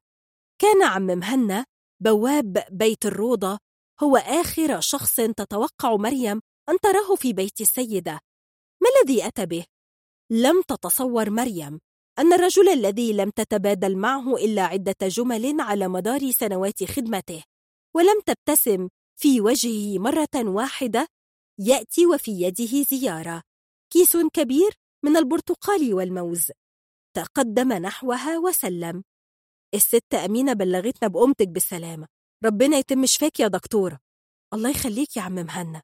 كان 0.58 0.82
عم 0.82 1.02
مهنا 1.02 1.64
بواب 2.04 2.64
بيت 2.70 3.06
الروضة 3.06 3.58
هو 4.02 4.16
آخر 4.16 4.80
شخص 4.80 5.16
تتوقع 5.16 5.96
مريم 5.96 6.40
أن 6.68 6.78
تراه 6.82 7.14
في 7.16 7.32
بيت 7.32 7.60
السيدة. 7.60 8.20
ما 8.82 8.88
الذي 8.96 9.26
أتى 9.26 9.46
به؟ 9.46 9.64
لم 10.30 10.62
تتصور 10.68 11.30
مريم 11.30 11.80
أن 12.18 12.32
الرجل 12.32 12.68
الذي 12.68 13.12
لم 13.12 13.30
تتبادل 13.30 13.96
معه 13.96 14.34
إلا 14.36 14.62
عدة 14.62 14.96
جمل 15.02 15.60
على 15.60 15.88
مدار 15.88 16.30
سنوات 16.30 16.84
خدمته 16.84 17.42
ولم 17.96 18.20
تبتسم 18.26 18.88
في 19.20 19.40
وجهه 19.40 19.98
مرة 19.98 20.28
واحدة 20.34 21.06
يأتي 21.58 22.06
وفي 22.06 22.30
يده 22.42 22.82
زيارة. 22.82 23.42
كيس 23.92 24.16
كبير 24.16 24.74
من 25.04 25.16
البرتقال 25.16 25.94
والموز. 25.94 26.46
تقدم 27.16 27.72
نحوها 27.72 28.38
وسلم. 28.38 29.02
الست 29.74 30.14
أمينة 30.14 30.52
بلغتنا 30.52 31.08
بأمتك 31.08 31.48
بالسلامة. 31.48 32.06
ربنا 32.44 32.76
يتم 32.76 33.06
شفاك 33.06 33.40
يا 33.40 33.48
دكتورة. 33.48 33.98
الله 34.54 34.70
يخليك 34.70 35.16
يا 35.16 35.22
عم 35.22 35.34
مهنا. 35.34 35.82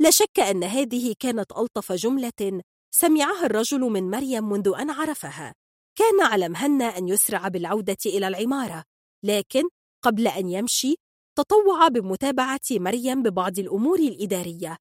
لا 0.00 0.10
شك 0.10 0.40
أن 0.40 0.64
هذه 0.64 1.14
كانت 1.18 1.52
ألطف 1.52 1.92
جملة 1.92 2.62
سمعها 2.94 3.46
الرجل 3.46 3.80
من 3.80 4.10
مريم 4.10 4.48
منذ 4.48 4.72
أن 4.78 4.90
عرفها. 4.90 5.54
كان 5.98 6.20
على 6.20 6.48
مهنا 6.48 6.84
أن 6.84 7.08
يسرع 7.08 7.48
بالعودة 7.48 7.96
إلى 8.06 8.28
العمارة 8.28 8.84
لكن 9.24 9.62
قبل 10.04 10.28
أن 10.28 10.48
يمشي 10.48 10.94
تطوع 11.38 11.88
بمتابعة 11.88 12.60
مريم 12.70 13.22
ببعض 13.22 13.58
الأمور 13.58 13.98
الإدارية. 13.98 14.76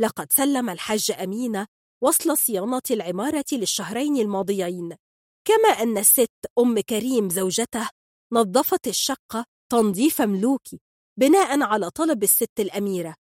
لقد 0.00 0.32
سلم 0.32 0.70
الحاج 0.70 1.10
أمينة 1.10 1.66
وصل 2.02 2.38
صيانة 2.38 2.82
العمارة 2.90 3.44
للشهرين 3.52 4.16
الماضيين. 4.16 4.96
كما 5.46 5.68
أن 5.68 5.98
الست 5.98 6.30
أم 6.58 6.80
كريم 6.80 7.28
زوجته 7.28 7.88
نظفت 8.32 8.88
الشقة 8.88 9.44
تنظيف 9.72 10.22
ملوكي 10.22 10.80
بناء 11.18 11.62
على 11.62 11.90
طلب 11.90 12.22
الست 12.22 12.60
الأميرة. 12.60 13.14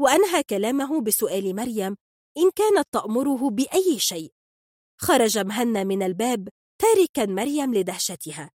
وأنهى 0.00 0.42
كلامه 0.42 1.00
بسؤال 1.00 1.56
مريم 1.56 1.96
إن 2.36 2.50
كانت 2.56 2.88
تأمره 2.92 3.50
بأي 3.50 3.98
شيء. 3.98 4.32
خرج 5.00 5.38
مهنا 5.38 5.84
من 5.84 6.02
الباب 6.02 6.48
تاركا 6.82 7.32
مريم 7.32 7.74
لدهشتها. 7.74 8.50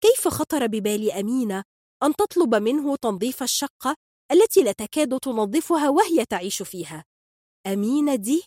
كيف 0.00 0.28
خطر 0.28 0.66
ببال 0.66 1.12
أمينة 1.12 1.64
أن 2.02 2.14
تطلب 2.16 2.54
منه 2.54 2.96
تنظيف 2.96 3.42
الشقة 3.42 3.96
التي 4.32 4.62
لا 4.62 4.72
تكاد 4.72 5.20
تنظفها 5.20 5.88
وهي 5.88 6.24
تعيش 6.24 6.62
فيها؟ 6.62 7.04
أمينة 7.66 8.14
دي؟ 8.14 8.44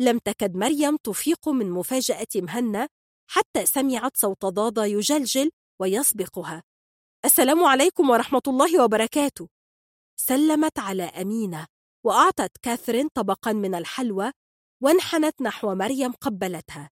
لم 0.00 0.18
تكد 0.18 0.56
مريم 0.56 0.96
تفيق 0.96 1.48
من 1.48 1.70
مفاجأة 1.70 2.26
مهنا 2.36 2.88
حتى 3.32 3.66
سمعت 3.66 4.16
صوت 4.16 4.44
ضاضة 4.44 4.84
يجلجل 4.84 5.50
ويسبقها. 5.80 6.62
السلام 7.24 7.64
عليكم 7.64 8.10
ورحمة 8.10 8.42
الله 8.46 8.84
وبركاته. 8.84 9.48
سلمت 10.20 10.78
على 10.78 11.02
أمينة 11.02 11.66
وأعطت 12.06 12.50
كاثرين 12.62 13.08
طبقا 13.08 13.52
من 13.52 13.74
الحلوى 13.74 14.32
وانحنت 14.82 15.42
نحو 15.42 15.74
مريم 15.74 16.12
قبلتها. 16.12 16.90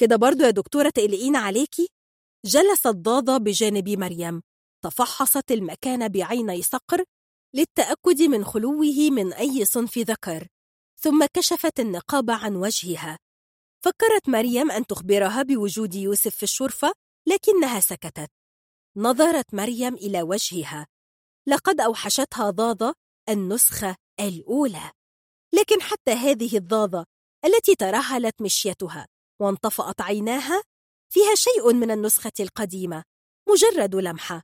كده 0.00 0.16
برضو 0.16 0.44
يا 0.44 0.50
دكتورة 0.50 0.90
تقلقين 0.90 1.36
عليكي؟ 1.36 1.88
جلست 2.44 2.88
ضاضة 2.88 3.36
بجانب 3.36 3.88
مريم 3.88 4.42
تفحصت 4.84 5.52
المكان 5.52 6.08
بعيني 6.08 6.62
صقر 6.62 7.04
للتأكد 7.54 8.22
من 8.22 8.44
خلوه 8.44 9.10
من 9.10 9.32
أي 9.32 9.64
صنف 9.64 9.98
ذكر 9.98 10.46
ثم 11.00 11.26
كشفت 11.34 11.80
النقاب 11.80 12.30
عن 12.30 12.56
وجهها. 12.56 13.18
فكرت 13.84 14.28
مريم 14.28 14.70
أن 14.70 14.86
تخبرها 14.86 15.42
بوجود 15.42 15.94
يوسف 15.94 16.36
في 16.36 16.42
الشرفة 16.42 16.92
لكنها 17.28 17.80
سكتت. 17.80 18.30
نظرت 18.96 19.54
مريم 19.54 19.94
إلى 19.94 20.22
وجهها. 20.22 20.86
لقد 21.48 21.80
أوحشتها 21.80 22.50
ضاضة 22.50 22.94
النسخة 23.28 23.96
الأولى. 24.20 24.90
لكن 25.54 25.82
حتى 25.82 26.10
هذه 26.10 26.56
الضاضة 26.56 27.06
التي 27.44 27.74
ترهلت 27.74 28.42
مشيتها 28.42 29.06
وانطفأت 29.40 30.00
عيناها 30.00 30.62
فيها 31.12 31.34
شيء 31.34 31.72
من 31.72 31.90
النسخة 31.90 32.32
القديمة 32.40 33.04
مجرد 33.48 33.94
لمحة. 33.94 34.42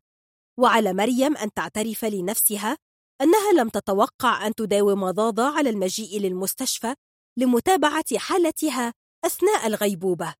وعلى 0.59 0.93
مريم 0.93 1.37
أن 1.37 1.53
تعترف 1.53 2.05
لنفسها 2.05 2.79
أنها 3.21 3.53
لم 3.53 3.69
تتوقع 3.69 4.47
أن 4.47 4.55
تداوم 4.55 5.11
ضاضة 5.11 5.43
على 5.43 5.71
المجيء 5.71 6.21
للمستشفى 6.21 6.95
لمتابعة 7.39 8.19
حالتها 8.19 8.93
أثناء 9.25 9.67
الغيبوبة. 9.67 10.35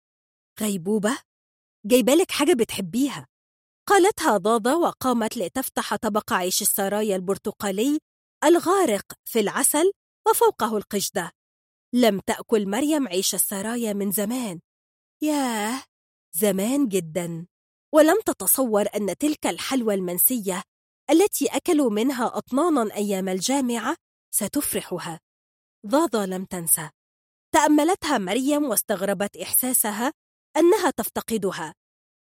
غيبوبة؟ 0.61 1.19
جايبالك 1.87 2.31
حاجة 2.31 2.53
بتحبيها. 2.53 3.27
قالتها 3.89 4.37
ضاضة 4.37 4.75
وقامت 4.77 5.37
لتفتح 5.37 5.97
طبق 5.97 6.33
عيش 6.33 6.63
السرايا 6.63 7.17
البرتقالي 7.17 7.99
الغارق 8.45 9.13
في 9.25 9.41
العسل 9.41 9.93
وفوقه 10.29 10.77
القشدة. 10.77 11.33
لم 11.95 12.21
تأكل 12.21 12.69
مريم 12.69 13.09
عيش 13.09 13.35
السرايا 13.35 13.93
من 13.93 14.11
زمان. 14.11 14.61
ياه! 15.23 15.83
زمان 16.33 16.89
جدا. 16.89 17.47
ولم 17.95 18.21
تتصور 18.27 18.87
أن 18.97 19.17
تلك 19.17 19.47
الحلوى 19.47 19.95
المنسية 19.95 20.63
التي 21.11 21.47
أكلوا 21.47 21.91
منها 21.91 22.27
أطنانا 22.39 22.95
أيام 22.95 23.29
الجامعة 23.29 23.97
ستفرحها. 24.35 25.21
ضاضة 25.87 26.25
لم 26.25 26.45
تنسى. 26.45 26.91
تأملتها 27.57 28.19
مريم 28.19 28.65
واستغربت 28.65 29.37
إحساسها 29.37 30.13
أنها 30.57 30.91
تفتقدها. 30.91 31.75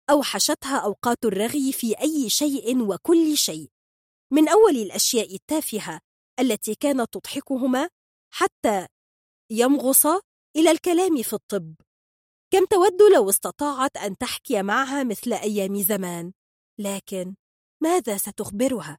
أوحشتها 0.10 0.78
أوقات 0.78 1.26
الرغي 1.26 1.74
في 1.74 2.00
أي 2.02 2.30
شيء 2.30 2.82
وكل 2.82 3.38
شيء. 3.38 3.70
من 4.32 4.50
أول 4.50 4.76
الأشياء 4.76 5.36
التافهة 5.36 6.00
التي 6.40 6.76
كانت 6.76 7.14
تضحكهما 7.14 7.90
حتى 8.34 8.88
يمغص 9.52 10.06
إلى 10.56 10.72
الكلام 10.72 11.22
في 11.22 11.34
الطب. 11.34 11.76
كم 12.54 12.66
تود 12.66 13.02
لو 13.16 13.30
استطاعت 13.30 13.98
أن 13.98 14.18
تحكي 14.18 14.62
معها 14.62 15.04
مثل 15.04 15.34
أيام 15.34 15.82
زمان. 15.82 16.34
لكن 16.80 17.36
ماذا 17.84 18.18
ستخبرها؟ 18.18 18.98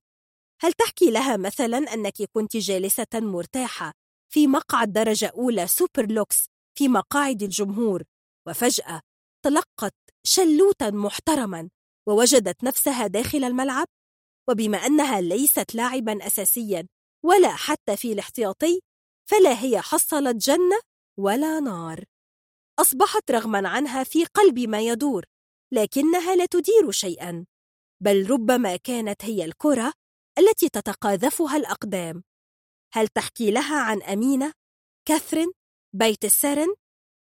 هل 0.61 0.73
تحكي 0.73 1.11
لها 1.11 1.37
مثلا 1.37 1.79
أنك 1.79 2.23
كنت 2.33 2.57
جالسة 2.57 3.07
مرتاحة 3.15 3.93
في 4.31 4.47
مقعد 4.47 4.93
درجة 4.93 5.27
أولى 5.27 5.67
سوبر 5.67 6.07
لوكس 6.13 6.49
في 6.79 6.89
مقاعد 6.89 7.43
الجمهور 7.43 8.03
وفجأة 8.49 9.01
تلقت 9.45 9.95
شلوتا 10.25 10.91
محترما 10.91 11.71
ووجدت 12.09 12.65
نفسها 12.65 13.07
داخل 13.07 13.45
الملعب. 13.45 13.87
وبما 14.51 14.79
أنها 14.79 15.21
ليست 15.21 15.75
لاعبا 15.75 16.27
أساسيا 16.27 16.87
ولا 17.25 17.57
حتى 17.57 17.97
في 17.97 18.13
الاحتياطي 18.13 18.81
فلا 19.31 19.63
هي 19.63 19.81
حصلت 19.81 20.37
جنة 20.37 20.81
ولا 21.19 21.61
نار. 21.61 22.05
أصبحت 22.81 23.31
رغما 23.31 23.69
عنها 23.69 24.05
في 24.05 24.25
قلب 24.25 24.59
ما 24.59 24.81
يدور 24.81 25.25
لكنها 25.73 26.37
لا 26.37 26.47
تدير 26.47 26.91
شيئا 26.91 27.47
بل 28.03 28.31
ربما 28.31 28.77
كانت 28.77 29.25
هي 29.25 29.45
الكرة 29.45 29.93
التي 30.39 30.69
تتقاذفها 30.69 31.57
الأقدام. 31.57 32.23
هل 32.93 33.09
تحكي 33.09 33.51
لها 33.51 33.81
عن 33.81 34.03
أمينة؟ 34.03 34.53
كاثرين؟ 35.09 35.53
بيت 35.93 36.25
السرن؟ 36.25 36.75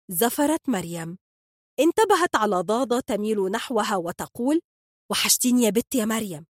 زفرت 0.09 0.69
مريم 0.69 1.19
انتبهت 1.81 2.37
على 2.37 2.57
ضاضة 2.57 3.01
تميل 3.01 3.51
نحوها 3.51 3.97
وتقول 3.97 4.61
وحشتيني 5.11 5.63
يا 5.63 5.71
بت 5.71 5.95
يا 5.95 6.05
مريم 6.05 6.47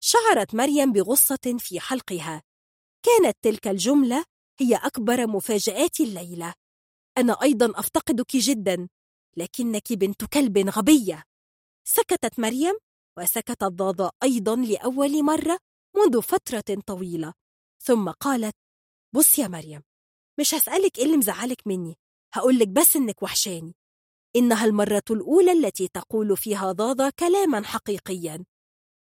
شعرت 0.00 0.54
مريم 0.54 0.92
بغصة 0.92 1.56
في 1.58 1.80
حلقها 1.80 2.42
كانت 3.02 3.36
تلك 3.42 3.68
الجملة 3.68 4.24
هي 4.60 4.76
أكبر 4.76 5.26
مفاجآت 5.26 6.00
الليلة 6.00 6.54
أنا 7.18 7.42
أيضا 7.42 7.80
أفتقدك 7.80 8.36
جدا 8.36 8.88
لكنك 9.36 9.92
بنت 9.92 10.24
كلب 10.24 10.58
غبية 10.58 11.24
سكتت 11.88 12.38
مريم 12.38 12.74
وسكتت 13.18 13.64
ضاضة 13.64 14.10
أيضا 14.22 14.56
لأول 14.56 15.22
مرة 15.22 15.58
منذ 15.96 16.22
فترة 16.22 16.80
طويلة 16.86 17.34
ثم 17.82 18.10
قالت 18.10 18.54
بص 19.14 19.38
يا 19.38 19.48
مريم 19.48 19.82
مش 20.40 20.54
هسألك 20.54 20.98
إيه 20.98 21.04
اللي 21.04 21.16
مزعلك 21.16 21.66
مني 21.66 21.98
هقولك 22.34 22.68
بس 22.68 22.96
إنك 22.96 23.22
وحشاني. 23.22 23.74
إنها 24.36 24.64
المرة 24.64 25.02
الأولى 25.10 25.52
التي 25.52 25.88
تقول 25.88 26.36
فيها 26.36 26.72
ضاضة 26.72 27.12
كلاما 27.18 27.62
حقيقيا. 27.62 28.44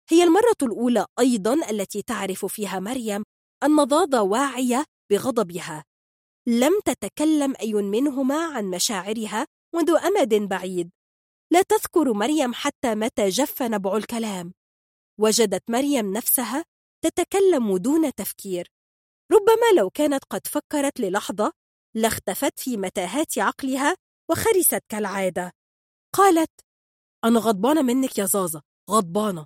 هي 0.09 0.23
المرة 0.23 0.57
الأولى 0.63 1.05
أيضا 1.19 1.69
التي 1.69 2.01
تعرف 2.01 2.45
فيها 2.45 2.79
مريم 2.79 3.23
أن 3.63 3.83
ضاضة 3.83 4.21
واعية 4.21 4.85
بغضبها. 5.11 5.83
لم 6.47 6.79
تتكلم 6.85 7.53
أي 7.61 7.73
منهما 7.73 8.45
عن 8.45 8.65
مشاعرها 8.65 9.47
منذ 9.75 9.89
أمد 9.91 10.33
بعيد. 10.33 10.89
لا 11.51 11.61
تذكر 11.61 12.13
مريم 12.13 12.53
حتى 12.53 12.95
متى 12.95 13.29
جف 13.29 13.61
نبع 13.61 13.97
الكلام. 13.97 14.53
وجدت 15.19 15.63
مريم 15.69 16.13
نفسها 16.13 16.65
تتكلم 17.03 17.77
دون 17.77 18.13
تفكير. 18.15 18.71
ربما 19.31 19.79
لو 19.81 19.89
كانت 19.89 20.23
قد 20.23 20.47
فكرت 20.47 20.99
للحظة 20.99 21.53
لاختفت 21.95 22.59
في 22.59 22.77
متاهات 22.77 23.37
عقلها 23.39 23.95
وخرست 24.31 24.81
كالعادة. 24.89 25.51
قالت 26.15 26.51
أنا 27.23 27.39
غضبانة 27.39 27.81
منك 27.81 28.17
يا 28.17 28.25
زازة 28.25 28.61
غضبانة. 28.89 29.45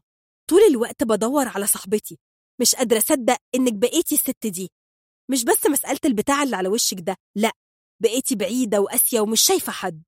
طول 0.49 0.61
الوقت 0.61 1.03
بدور 1.03 1.47
على 1.47 1.67
صاحبتي. 1.67 2.19
مش 2.61 2.75
قادرة 2.75 2.97
أصدق 2.97 3.37
إنك 3.55 3.73
بقيتي 3.73 4.15
الست 4.15 4.47
دي. 4.47 4.69
مش 5.31 5.43
بس 5.45 5.65
مسألة 5.65 5.99
البتاع 6.05 6.43
اللي 6.43 6.55
على 6.55 6.69
وشك 6.69 6.97
ده 6.99 7.15
لأ 7.37 7.51
بقيتي 8.03 8.35
بعيدة 8.35 8.81
وقاسية 8.81 9.19
ومش 9.19 9.41
شايفة 9.41 9.71
حد. 9.71 10.03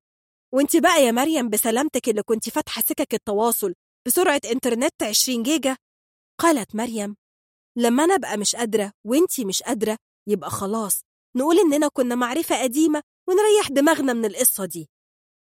وأنت 0.54 0.76
بقى 0.76 1.02
يا 1.04 1.12
مريم 1.12 1.48
بسلامتك 1.50 2.08
اللي 2.08 2.22
كنت 2.22 2.48
فاتحة 2.50 2.82
سكك 2.82 3.14
التواصل 3.14 3.74
بسرعة 4.06 4.40
إنترنت 4.50 5.02
20 5.02 5.42
جيجا؟ 5.42 5.76
قالت 6.40 6.74
مريم 6.76 7.16
لما 7.76 8.04
أنا 8.04 8.14
أبقى 8.14 8.36
مش 8.36 8.56
قادرة 8.56 8.92
وأنتي 9.06 9.44
مش 9.44 9.62
قادرة 9.62 9.96
يبقى 10.28 10.50
خلاص 10.50 11.00
نقول 11.36 11.58
إننا 11.58 11.88
كنا 11.88 12.14
معرفة 12.14 12.62
قديمة 12.62 13.02
ونريح 13.28 13.68
دماغنا 13.70 14.12
من 14.12 14.24
القصة 14.24 14.64
دي. 14.64 14.88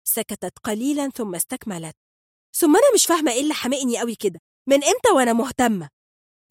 سكتت 0.04 0.58
قليلا 0.64 1.08
ثم 1.10 1.34
استكملت. 1.34 1.94
ثم 2.56 2.76
أنا 2.76 2.94
مش 2.94 3.06
فاهمة 3.06 3.32
إيه 3.32 3.40
اللي 3.40 3.54
حمقني 3.54 3.98
قوي 3.98 4.14
كده. 4.14 4.40
من 4.68 4.84
إمتى 4.84 5.10
وأنا 5.14 5.32
مهتمة؟ 5.32 5.88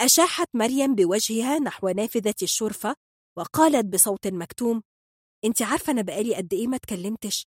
أشاحت 0.02 0.48
مريم 0.54 0.96
بوجهها 0.96 1.60
نحو 1.60 1.90
نافذة 1.90 2.36
الشرفة 2.42 2.96
وقالت 3.38 3.86
بصوت 3.86 4.28
مكتوم 4.28 4.82
أنت 5.46 5.62
عارفة 5.62 5.92
أنا 5.94 6.02
بقالي 6.02 6.36
قد 6.36 6.54
إيه 6.54 6.68
ما 6.68 6.76
اتكلمتش؟ 6.76 7.46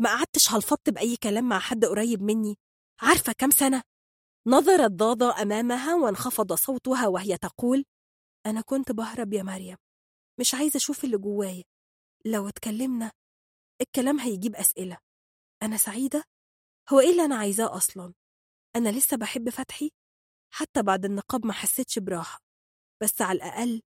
ما 0.00 0.08
قعدتش 0.10 0.50
هلفطت 0.52 0.90
بأي 0.90 1.16
كلام 1.16 1.48
مع 1.48 1.58
حد 1.58 1.84
قريب 1.84 2.22
مني؟ 2.22 2.56
عارفة 3.00 3.32
كم 3.38 3.50
سنة؟ 3.50 3.82
نظرت 4.48 4.90
ضاضة 4.90 5.42
أمامها 5.42 5.94
وانخفض 5.94 6.52
صوتها 6.52 7.06
وهي 7.08 7.38
تقول 7.38 7.84
أنا 8.46 8.60
كنت 8.60 8.92
بهرب 8.92 9.32
يا 9.32 9.42
مريم. 9.42 9.76
مش 10.40 10.54
عايزة 10.54 10.76
أشوف 10.76 11.04
اللي 11.04 11.18
جوايا. 11.18 11.64
لو 12.24 12.48
اتكلمنا 12.48 13.12
الكلام 13.80 14.20
هيجيب 14.20 14.56
أسئلة. 14.56 14.98
أنا 15.62 15.76
سعيدة؟ 15.76 16.24
هو 16.92 17.00
إيه 17.00 17.10
اللي 17.10 17.24
أنا 17.24 17.36
عايزاه 17.36 17.76
أصلا؟ 17.76 18.14
أنا 18.76 18.88
لسه 18.88 19.16
بحب 19.16 19.48
فتحي؟ 19.50 19.90
حتى 20.54 20.82
بعد 20.82 21.04
النقاب 21.04 21.46
ما 21.46 21.52
حسيتش 21.52 21.98
براحة. 21.98 22.40
بس 23.02 23.22
على 23.22 23.36
الأقل 23.36 23.82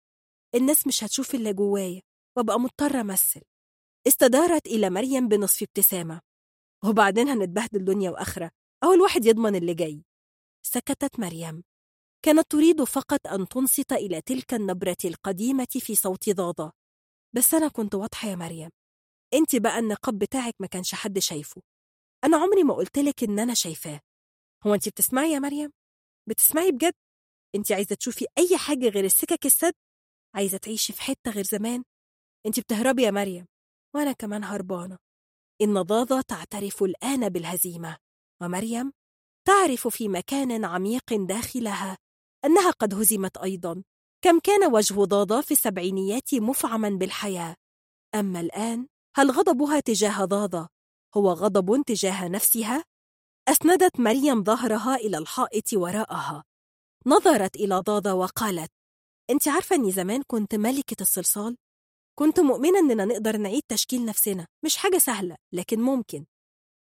الناس 0.55 0.87
مش 0.87 1.05
هتشوف 1.05 1.35
اللي 1.35 1.53
جوايا 1.53 2.03
وأبقى 2.37 2.61
مضطرة 2.61 3.01
أمثل. 3.01 3.43
استدارت 4.07 4.67
إلى 4.67 4.91
مريم 4.91 5.29
بنصف 5.29 5.63
ابتسامة. 5.63 6.21
وبعدين 6.85 7.29
هنتبهدل 7.29 7.85
دنيا 7.85 8.11
وآخرة. 8.11 8.51
أو 8.85 8.93
الواحد 8.93 9.25
يضمن 9.25 9.57
اللي 9.57 9.75
جاي. 9.75 10.05
سكتت 10.63 11.21
مريم. 11.21 11.63
كانت 12.25 12.51
تريد 12.51 12.85
فقط 12.85 13.27
أن 13.27 13.49
تنصت 13.49 13.93
إلى 13.93 14.21
تلك 14.21 14.55
النبرة 14.55 14.97
القديمة 15.05 15.67
في 15.81 15.95
صوت 15.95 16.31
ضاضة 16.31 16.73
بس 17.35 17.55
أنا 17.55 17.69
كنت 17.69 17.95
واضحة 17.95 18.29
يا 18.29 18.37
مريم. 18.37 18.71
أنت 19.35 19.57
بقى 19.57 19.79
النقاب 19.79 20.19
بتاعك 20.19 20.55
ما 20.61 20.67
كانش 20.67 20.95
حد 20.95 21.19
شايفه. 21.19 21.63
أنا 22.25 22.37
عمري 22.37 22.63
ما 22.65 22.75
قلتلك 22.75 23.25
إن 23.25 23.39
أنا 23.39 23.55
شايفاه. 23.55 24.01
هو 24.67 24.75
أنت 24.75 24.89
بتسمعي 24.89 25.33
يا 25.33 25.39
مريم؟ 25.39 25.73
بتسمعي 26.29 26.73
بجد؟ 26.73 26.95
أنت 27.55 27.73
عايزة 27.73 27.95
تشوفي 27.95 28.27
أي 28.39 28.59
حاجة 28.59 28.89
غير 28.89 29.05
السكك 29.05 29.47
السد؟ 29.47 29.75
عايزة 30.35 30.59
تعيشي 30.59 30.93
في 30.93 31.03
حتة 31.03 31.31
غير 31.31 31.45
زمان؟ 31.45 31.85
أنت 32.47 32.61
بتهربي 32.61 33.03
يا 33.03 33.11
مريم. 33.11 33.47
وأنا 33.95 34.13
كمان 34.13 34.45
هربانة. 34.45 34.99
إن 35.63 35.83
ضاضة 35.83 36.21
تعترف 36.21 36.83
الآن 36.83 37.29
بالهزيمة. 37.29 37.97
ومريم؟ 38.43 38.93
تعرف 39.45 39.89
في 39.89 40.09
مكان 40.09 40.65
عميق 40.65 41.15
داخلها 41.15 41.99
أنها 42.45 42.71
قد 42.71 42.95
هزمت 42.95 43.37
أيضا 43.39 43.83
كم 44.25 44.39
كان 44.39 44.73
وجه 44.73 44.95
ضاضة 44.95 45.41
في 45.41 45.51
السبعينيات 45.51 46.35
مفعما 46.35 46.89
بالحياة. 46.89 47.57
أما 48.15 48.41
الآن 48.41 48.87
هل 49.17 49.31
غضبها 49.31 49.81
تجاه 49.81 50.25
ضاضة 50.25 50.69
هو 51.17 51.33
غضب 51.33 51.83
تجاه 51.87 52.29
نفسها؟ 52.29 52.85
أسندت 53.49 54.01
مريم 54.01 54.45
ظهرها 54.45 54.97
إلى 54.97 55.19
الحائط 55.19 55.73
وراءها. 55.73 56.45
نظرت 57.07 57.57
إلى 57.57 57.79
ضاضة 57.79 58.13
وقالت 58.15 58.71
أنت 59.31 59.49
عارفة 59.49 59.77
أني 59.77 59.93
زمان 59.93 60.23
كنت 60.27 60.55
ملكة 60.55 61.03
الصلصال؟ 61.03 61.57
كنت 62.19 62.41
مؤمنة 62.41 62.79
أننا 62.79 63.05
نقدر 63.05 63.37
نعيد 63.37 63.63
تشكيل 63.69 64.05
نفسنا 64.05 64.47
مش 64.65 64.77
حاجة 64.77 64.99
سهلة 64.99 65.37
لكن 65.53 65.81
ممكن. 65.81 66.27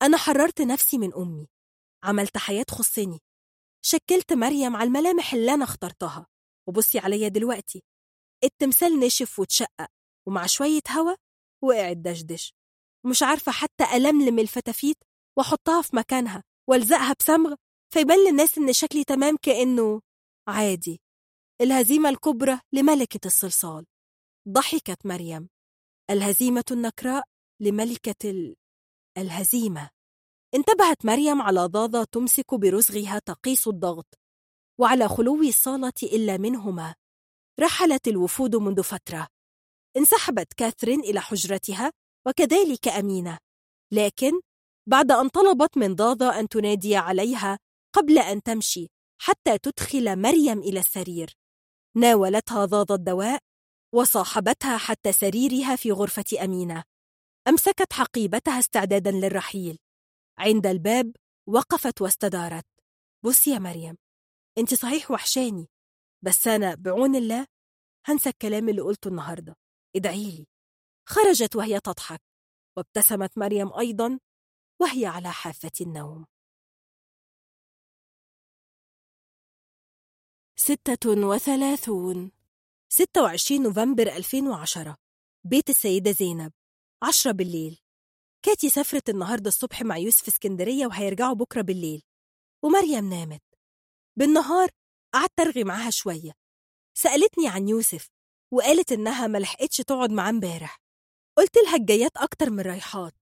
أنا 0.01 0.17
حررت 0.17 0.61
نفسي 0.61 0.97
من 0.97 1.13
أمي. 1.13 1.47
عملت 2.03 2.37
حياة 2.37 2.63
تخصني 2.63 3.19
شكلت 3.85 4.33
مريم 4.33 4.75
على 4.75 4.87
الملامح 4.87 5.33
اللي 5.33 5.53
أنا 5.53 5.63
اخترتها. 5.63 6.27
وبصي 6.69 6.99
عليا 6.99 7.27
دلوقتي. 7.27 7.83
التمثال 8.43 8.99
نشف 8.99 9.39
واتشقق 9.39 9.87
ومع 10.27 10.45
شوية 10.45 10.81
هوا 10.91 11.15
وقع 11.63 11.91
الدشدش. 11.91 12.53
ومش 13.05 13.23
عارفة 13.23 13.51
حتى 13.51 13.83
ألملم 13.93 14.39
الفتافيت 14.39 14.97
وأحطها 15.37 15.81
في 15.81 15.95
مكانها 15.95 16.43
وألزقها 16.69 17.13
بصمغ 17.19 17.55
فيبان 17.93 18.27
للناس 18.29 18.57
إن 18.57 18.73
شكلي 18.73 19.03
تمام 19.03 19.37
كأنه 19.41 20.01
عادي. 20.47 21.01
الهزيمة 21.61 22.09
الكبرى 22.09 22.59
لملكة 22.73 23.27
الصلصال. 23.27 23.85
ضحكت 24.49 25.05
مريم. 25.05 25.49
الهزيمة 26.09 26.65
النكراء 26.71 27.23
لملكة 27.61 28.29
ال... 28.29 28.55
الهزيمة. 29.17 29.89
انتبهت 30.55 31.05
مريم 31.05 31.41
على 31.41 31.65
ضاضة 31.65 32.03
تمسك 32.03 32.55
برزغها 32.55 33.19
تقيس 33.19 33.67
الضغط 33.67 34.19
وعلى 34.79 35.07
خلو 35.07 35.41
الصالة 35.41 35.93
إلا 36.03 36.37
منهما. 36.37 36.95
رحلت 37.59 38.07
الوفود 38.07 38.55
منذ 38.55 38.83
فترة. 38.83 39.27
انسحبت 39.97 40.53
كاثرين 40.53 40.99
إلى 40.99 41.21
حجرتها 41.21 41.91
وكذلك 42.27 42.87
أمينة. 42.87 43.37
لكن 43.91 44.31
بعد 44.89 45.11
أن 45.11 45.29
طلبت 45.29 45.77
من 45.77 45.95
ضاضة 45.95 46.39
أن 46.39 46.47
تنادي 46.47 46.95
عليها 46.95 47.59
قبل 47.95 48.19
أن 48.19 48.43
تمشي 48.43 48.87
حتى 49.21 49.57
تدخل 49.57 50.21
مريم 50.21 50.59
إلى 50.59 50.79
السرير. 50.79 51.37
ناولتها 51.95 52.65
ضاضة 52.65 52.95
الدواء 52.95 53.39
وصاحبتها 53.93 54.77
حتى 54.77 55.11
سريرها 55.11 55.75
في 55.75 55.91
غرفة 55.91 56.43
أمينة. 56.43 56.83
أمسكت 57.47 57.93
حقيبتها 57.93 58.59
استعدادا 58.59 59.11
للرحيل. 59.11 59.79
عند 60.39 60.67
الباب 60.67 61.15
وقفت 61.47 62.01
واستدارت. 62.01 62.65
بصي 63.25 63.51
يا 63.51 63.59
مريم 63.59 63.97
أنت 64.57 64.73
صحيح 64.73 65.11
وحشاني 65.11 65.67
بس 66.25 66.47
أنا 66.47 66.75
بعون 66.75 67.15
الله 67.15 67.47
هنسى 68.05 68.29
الكلام 68.29 68.69
اللي 68.69 68.81
قلته 68.81 69.07
النهاردة. 69.07 69.55
ادعيلي 69.95 70.47
خرجت 71.09 71.55
وهي 71.55 71.79
تضحك 71.79 72.21
وابتسمت 72.77 73.37
مريم 73.37 73.73
أيضا 73.73 74.19
وهي 74.81 75.05
على 75.05 75.31
حافة 75.31 75.71
النوم. 75.81 76.25
ستة 80.55 81.27
وثلاثون. 81.27 82.31
ستة 82.89 83.23
وعشرين 83.23 83.63
نوفمبر 83.63 84.07
2010 84.07 84.97
بيت 85.43 85.69
السيدة 85.69 86.11
زينب 86.11 86.53
عشرة 87.03 87.31
بالليل. 87.31 87.86
كاتي 88.45 88.69
سافرت 88.69 89.09
النهاردة 89.09 89.47
الصبح 89.47 89.81
مع 89.81 89.97
يوسف 89.97 90.27
اسكندرية 90.27 90.87
وهيرجعوا 90.87 91.33
بكرة 91.33 91.61
بالليل. 91.61 92.03
ومريم 92.63 93.09
نامت. 93.09 93.41
بالنهار 94.15 94.69
قعدت 95.13 95.39
أرغي 95.39 95.63
معاها 95.63 95.89
شوية. 95.89 96.31
سألتني 96.97 97.47
عن 97.47 97.67
يوسف 97.67 98.09
وقالت 98.53 98.91
إنها 98.91 99.27
ملحقتش 99.27 99.77
تقعد 99.77 100.11
معاه 100.11 100.29
امبارح. 100.29 100.81
قلت 101.37 101.57
لها 101.57 101.75
الجايات 101.75 102.17
أكتر 102.17 102.49
من 102.49 102.59
رايحات. 102.59 103.13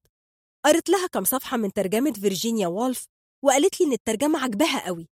قريت 0.66 0.90
لها 0.90 1.08
كم 1.08 1.24
صفحة 1.24 1.58
من 1.58 1.74
ترجمة 1.74 2.14
فيرجينيا 2.14 2.68
وولف 2.68 3.08
وقالت 3.44 3.82
لي 3.82 3.88
إن 3.88 3.94
الترجمة 3.94 4.44
عجبها 4.44 4.86
قوي. 4.86 5.10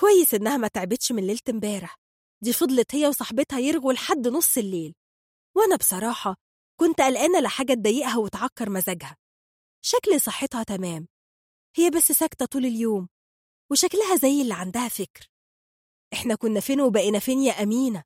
كويس 0.00 0.34
إنها 0.34 0.56
ما 0.56 0.68
تعبتش 0.68 1.12
من 1.12 1.26
ليلة 1.26 1.40
امبارح. 1.48 1.96
دي 2.42 2.52
فضلت 2.52 2.94
هي 2.94 3.06
وصاحبتها 3.06 3.58
يرغوا 3.58 3.92
لحد 3.92 4.28
نص 4.28 4.58
الليل. 4.58 4.94
وأنا 5.56 5.76
بصراحة 5.76 6.36
كنت 6.80 7.00
قلقانة 7.00 7.40
لحاجة 7.40 7.74
تضايقها 7.74 8.16
وتعكر 8.16 8.70
مزاجها. 8.70 9.16
شكل 9.84 10.20
صحتها 10.20 10.62
تمام. 10.62 11.08
هي 11.76 11.90
بس 11.90 12.12
ساكتة 12.12 12.46
طول 12.46 12.66
اليوم 12.66 13.08
وشكلها 13.70 14.16
زي 14.16 14.42
اللي 14.42 14.54
عندها 14.54 14.88
فكر. 14.88 15.30
إحنا 16.12 16.34
كنا 16.34 16.60
فين 16.60 16.80
وبقينا 16.80 17.18
فين 17.18 17.42
يا 17.42 17.52
أمينة؟ 17.52 18.04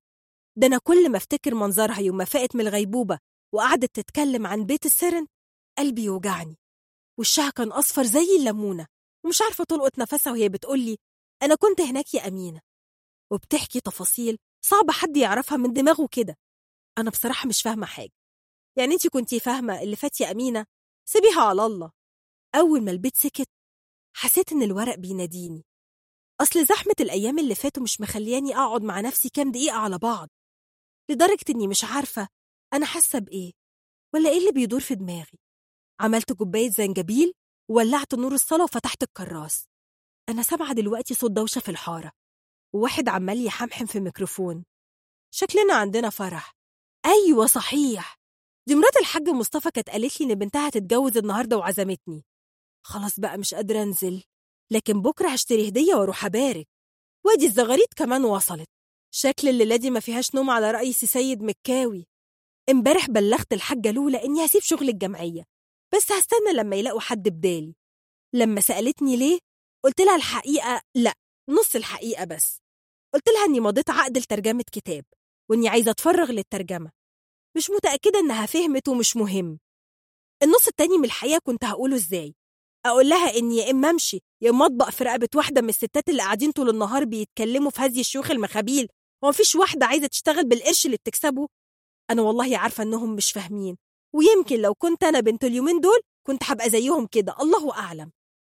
ده 0.56 0.67
أنا 0.67 0.78
كل 0.78 1.10
ما 1.10 1.17
أفتكر 1.17 1.55
منظرها 1.55 2.01
يوم 2.01 2.17
ما 2.17 2.24
فاقت 2.24 2.56
من 2.56 2.60
الغيبوبة 2.67 3.19
وقعدت 3.55 3.94
تتكلم 4.01 4.47
عن 4.47 4.67
بيت 4.67 4.87
السرن 4.87 5.26
قلبي 5.78 6.05
يوجعني. 6.05 6.56
وشها 7.19 7.51
كان 7.51 7.72
أصفر 7.72 8.03
زي 8.03 8.37
الليمونة 8.38 8.87
ومش 9.24 9.42
عارفة 9.42 9.65
تلقط 9.65 9.99
نفسها 9.99 10.33
وهي 10.33 10.49
بتقولي 10.49 10.99
أنا 11.42 11.55
كنت 11.55 11.81
هناك 11.81 12.15
يا 12.15 12.28
أمينة. 12.28 12.60
وبتحكي 13.31 13.81
تفاصيل 13.81 14.38
صعب 14.65 14.90
حد 14.90 15.17
يعرفها 15.17 15.56
من 15.58 15.72
دماغه 15.72 16.08
كده. 16.10 16.37
أنا 16.99 17.10
بصراحة 17.10 17.49
مش 17.49 17.62
فاهمة 17.62 17.87
حاجة. 17.87 18.12
يعني 18.78 18.94
أنت 18.94 19.06
كنتي 19.06 19.40
فاهمة 19.40 19.83
اللي 19.83 19.97
فات 19.97 20.21
يا 20.21 20.31
أمينة 20.31 20.67
سيبيها 21.04 21.40
على 21.40 21.67
الله. 21.67 21.90
أول 22.54 22.85
ما 22.85 22.90
البيت 22.90 23.17
سكت 23.17 23.49
حسيت 24.17 24.52
إن 24.52 24.62
الورق 24.62 24.94
بيناديني. 24.94 25.65
أصل 26.40 26.67
زحمة 26.67 26.94
الأيام 27.01 27.38
اللي 27.38 27.54
فاتوا 27.54 27.83
مش 27.83 28.01
مخلياني 28.01 28.56
أقعد 28.56 28.83
مع 28.83 29.01
نفسي 29.01 29.28
كام 29.28 29.51
دقيقة 29.52 29.76
على 29.76 29.99
بعض. 29.99 30.28
لدرجة 31.10 31.44
إني 31.51 31.68
مش 31.68 31.85
عارفة 31.85 32.28
أنا 32.72 32.86
حاسة 32.86 33.18
بإيه 33.18 33.52
ولا 34.15 34.31
إيه 34.31 34.38
اللي 34.38 34.52
بيدور 34.52 34.81
في 34.81 34.94
دماغي. 34.94 35.38
عملت 36.01 36.33
كوباية 36.33 36.70
زنجبيل 36.70 37.33
وولعت 37.70 38.15
نور 38.15 38.35
الصالة 38.35 38.65
وفتحت 38.65 39.02
الكراس 39.02 39.68
أنا 40.28 40.42
سامعة 40.42 40.72
دلوقتي 40.72 41.15
صوت 41.15 41.31
دوشة 41.31 41.58
في 41.60 41.68
الحارة 41.68 42.12
وواحد 42.74 43.08
عمال 43.08 43.47
يحمحم 43.47 43.86
في 43.86 44.01
ميكروفون. 44.01 44.65
شكلنا 45.35 45.74
عندنا 45.74 46.10
فرح. 46.10 46.52
أيوة 47.06 47.47
صحيح. 47.47 48.22
دي 48.69 48.75
مرات 48.75 48.97
الحاج 48.97 49.28
مصطفى 49.28 49.71
كانت 49.71 49.91
قالت 49.91 50.21
لي 50.21 50.27
إن 50.27 50.35
بنتها 50.39 50.69
هتتجوز 50.69 51.17
النهاردة 51.17 51.57
وعزمتني. 51.59 52.25
خلاص 52.87 53.21
بقى 53.21 53.39
مش 53.39 53.55
قادرة 53.55 53.83
أنزل 53.83 54.23
لكن 54.73 55.03
بكرة 55.03 55.28
هشتري 55.28 55.69
هدية 55.69 55.95
وأروح 55.95 56.25
أبارك. 56.25 56.69
وادي 57.27 57.47
الزغاريت 57.47 57.95
كمان 57.97 58.25
وصلت. 58.25 58.69
شكل 59.15 59.49
الليلة 59.49 59.77
دي 59.77 59.91
ما 59.91 60.01
فيهاش 60.01 60.35
نوم 60.35 60.51
على 60.51 60.93
سي 60.93 61.07
سيد 61.07 61.43
مكاوي. 61.43 62.07
امبارح 62.71 63.11
بلغت 63.11 63.53
الحاجة 63.53 63.91
لولا 63.91 64.25
إني 64.25 64.45
هسيب 64.47 64.62
شغل 64.62 64.89
الجمعية. 64.89 65.45
بس 65.95 66.12
هستنى 66.12 66.53
لما 66.55 66.77
يلاقوا 66.77 67.01
حد 67.01 67.28
بدالي. 67.28 67.75
لما 68.35 68.61
سألتني 68.61 69.17
ليه 69.17 69.39
قلت 69.85 70.01
لها 70.01 70.17
الحقيقة 70.17 70.81
لأ 70.95 71.15
نص 71.49 71.77
الحقيقة 71.77 72.25
بس. 72.25 72.59
قلت 73.15 73.28
لها 73.28 73.45
إني 73.45 73.61
مضيت 73.61 73.91
عقد 73.91 74.19
لترجمة 74.19 74.65
كتاب 74.73 75.05
وإني 75.51 75.69
عايزة 75.69 75.91
أتفرغ 75.91 76.31
للترجمة. 76.33 76.91
مش 77.56 77.70
متأكدة 77.70 78.18
إنها 78.18 78.47
فهمت 78.47 78.88
ومش 78.88 79.17
مهم. 79.17 79.58
النص 80.42 80.67
التاني 80.68 80.99
من 80.99 81.04
الحقيقة 81.04 81.38
كنت 81.44 81.65
هقوله 81.65 81.97
إزاي؟ 81.97 82.35
أقول 82.86 83.08
لها 83.08 83.38
إني 83.38 83.56
يا 83.56 83.70
إما 83.70 83.90
أمشي 83.90 84.20
يا 84.42 84.51
إما 84.51 84.67
أطبق 84.67 84.90
في 84.90 85.04
رقبة 85.04 85.28
واحدة 85.35 85.60
من 85.60 85.68
الستات 85.68 86.08
اللي 86.08 86.22
قاعدين 86.22 86.52
طول 86.52 86.68
النهار 86.70 87.04
بيتكلموا 87.04 87.70
في 87.70 87.81
هذه 87.81 88.01
الشيوخ 88.01 88.31
المخابيل 88.31 88.88
ومفيش 89.22 89.54
واحدة 89.54 89.86
عايزة 89.86 90.06
تشتغل 90.06 90.44
بالقرش 90.49 90.86
اللي 90.86 90.97
بتكسبه؟ 90.97 91.49
أنا 92.10 92.22
والله 92.22 92.58
عارفة 92.58 92.83
إنهم 92.83 93.15
مش 93.17 93.33
فاهمين 93.33 93.76
ويمكن 94.15 94.56
لو 94.60 94.74
كنت 94.74 95.04
أنا 95.04 95.20
بنت 95.20 95.44
اليومين 95.44 95.81
دول 95.81 96.01
كنت 96.26 96.42
هبقى 96.44 96.70
زيهم 96.70 97.06
كده 97.06 97.35
الله 97.40 97.74
أعلم. 97.74 98.12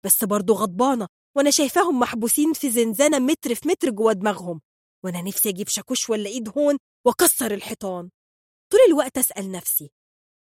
بس 0.05 0.25
برضه 0.25 0.55
غضبانة 0.55 1.07
وأنا 1.37 1.51
شايفاهم 1.51 1.99
محبوسين 2.01 2.53
في 2.53 2.71
زنزانة 2.71 3.19
متر 3.19 3.55
في 3.55 3.69
متر 3.69 3.91
جوا 3.91 4.13
دماغهم 4.13 4.61
وأنا 5.05 5.23
نفسي 5.23 5.49
أجيب 5.49 5.69
شاكوش 5.69 6.11
ولا 6.11 6.29
إيد 6.29 6.59
هون 6.59 6.79
وأكسر 7.07 7.55
الحيطان. 7.55 8.11
طول 8.73 8.81
الوقت 8.89 9.19
أسأل 9.19 9.53
نفسي 9.53 9.91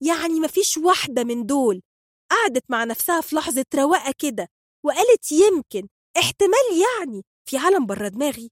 يعني 0.06 0.40
مفيش 0.40 0.76
واحدة 0.76 1.24
من 1.24 1.46
دول 1.46 1.82
قعدت 2.30 2.64
مع 2.68 2.84
نفسها 2.84 3.20
في 3.20 3.36
لحظة 3.36 3.64
رواقة 3.74 4.14
كده 4.18 4.48
وقالت 4.84 5.32
يمكن 5.32 5.88
احتمال 6.18 6.66
يعني 6.82 7.22
في 7.48 7.56
عالم 7.56 7.86
بره 7.86 8.08
دماغي؟ 8.08 8.50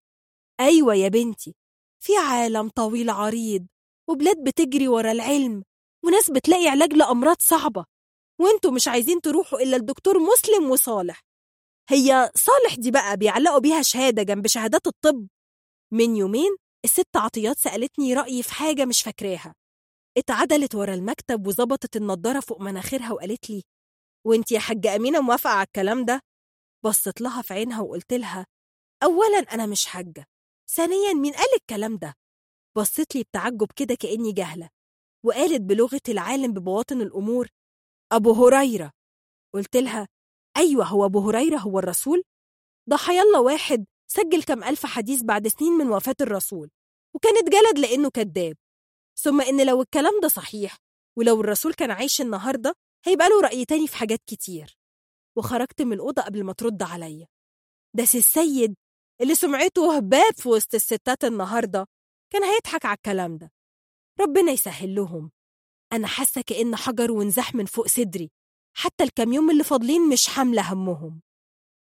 أيوة 0.60 0.94
يا 0.94 1.08
بنتي 1.08 1.54
في 2.04 2.12
عالم 2.16 2.68
طويل 2.68 3.10
عريض 3.10 3.66
وبلاد 4.10 4.44
بتجري 4.44 4.88
ورا 4.88 5.12
العلم 5.12 5.62
وناس 6.04 6.30
بتلاقي 6.30 6.68
علاج 6.68 6.92
لأمراض 6.92 7.36
صعبة 7.40 7.84
وأنتوا 8.40 8.70
مش 8.70 8.88
عايزين 8.88 9.20
تروحوا 9.20 9.58
إلا 9.60 9.76
الدكتور 9.76 10.18
مسلم 10.18 10.70
وصالح. 10.70 11.20
هي 11.88 12.30
صالح 12.34 12.74
دي 12.74 12.90
بقى 12.90 13.16
بيعلقوا 13.16 13.58
بيها 13.58 13.82
شهادة 13.82 14.22
جنب 14.22 14.46
شهادات 14.46 14.86
الطب؟ 14.86 15.28
من 15.92 16.16
يومين 16.16 16.56
الست 16.84 17.16
عطيات 17.16 17.58
سألتني 17.58 18.14
رأيي 18.14 18.42
في 18.42 18.52
حاجة 18.54 18.84
مش 18.84 19.02
فاكراها. 19.02 19.54
اتعدلت 20.18 20.74
ورا 20.74 20.94
المكتب 20.94 21.46
وظبطت 21.46 21.96
النضارة 21.96 22.40
فوق 22.40 22.60
مناخيرها 22.60 23.12
وقالت 23.12 23.50
لي 23.50 23.62
وأنت 24.26 24.52
يا 24.52 24.58
حاجة 24.60 24.96
أمينة 24.96 25.20
موافقة 25.20 25.50
على 25.50 25.66
الكلام 25.66 26.04
ده؟ 26.04 26.20
بصت 26.84 27.20
لها 27.20 27.42
في 27.42 27.54
عينها 27.54 27.80
وقلت 27.80 28.12
لها 28.12 28.46
أولا 29.02 29.38
أنا 29.38 29.66
مش 29.66 29.86
حاجة 29.86 30.24
ثانيا 30.70 31.12
مين 31.12 31.32
قال 31.32 31.48
الكلام 31.56 31.96
ده؟ 31.96 32.14
بصت 32.76 33.14
لي 33.16 33.22
بتعجب 33.22 33.68
كده 33.76 33.94
كأني 33.94 34.32
جاهلة 34.32 34.68
وقالت 35.26 35.60
بلغة 35.60 36.00
العالم 36.08 36.52
ببواطن 36.52 37.00
الأمور 37.00 37.48
أبو 38.12 38.32
هريرة 38.32 38.90
قلت 39.54 39.76
لها 39.76 40.08
أيوة 40.56 40.84
هو 40.84 41.04
أبو 41.04 41.28
هريرة 41.28 41.58
هو 41.58 41.78
الرسول؟ 41.78 42.22
ده 42.88 42.96
حيالله 42.96 43.40
واحد 43.40 43.84
سجل 44.10 44.42
كم 44.42 44.64
ألف 44.64 44.86
حديث 44.86 45.22
بعد 45.22 45.48
سنين 45.48 45.72
من 45.72 45.90
وفاة 45.90 46.14
الرسول 46.20 46.70
وكانت 47.14 47.48
جلد 47.48 47.78
لأنه 47.78 48.10
كذاب 48.10 48.56
ثم 49.22 49.40
إن 49.40 49.66
لو 49.66 49.82
الكلام 49.82 50.20
ده 50.22 50.28
صحيح 50.28 50.76
ولو 51.18 51.40
الرسول 51.40 51.74
كان 51.74 51.90
عايش 51.90 52.20
النهاردة 52.20 52.74
هيبقى 53.06 53.28
له 53.28 53.40
رأي 53.40 53.64
تاني 53.64 53.88
في 53.88 53.96
حاجات 53.96 54.20
كتير. 54.26 54.78
وخرجت 55.36 55.82
من 55.82 55.92
الأوضة 55.92 56.22
قبل 56.22 56.44
ما 56.44 56.52
ترد 56.52 56.82
عليا. 56.82 57.26
ده 57.96 58.04
سي 58.04 58.18
السيد 58.18 58.74
اللي 59.20 59.34
سمعته 59.34 59.96
هباب 59.96 60.34
في 60.36 60.48
وسط 60.48 60.74
الستات 60.74 61.24
النهاردة 61.24 61.86
كان 62.32 62.44
هيضحك 62.44 62.84
على 62.86 62.96
الكلام 62.96 63.36
ده. 63.38 63.52
ربنا 64.20 64.52
يسهل 64.52 64.94
لهم. 64.94 65.30
أنا 65.92 66.06
حاسة 66.06 66.40
كأن 66.40 66.76
حجر 66.76 67.12
وانزاح 67.12 67.54
من 67.54 67.64
فوق 67.66 67.86
صدري. 67.86 68.30
حتى 68.76 69.04
الكام 69.04 69.32
يوم 69.32 69.50
اللي 69.50 69.64
فاضلين 69.64 70.08
مش 70.08 70.26
حاملة 70.28 70.72
همهم. 70.72 71.22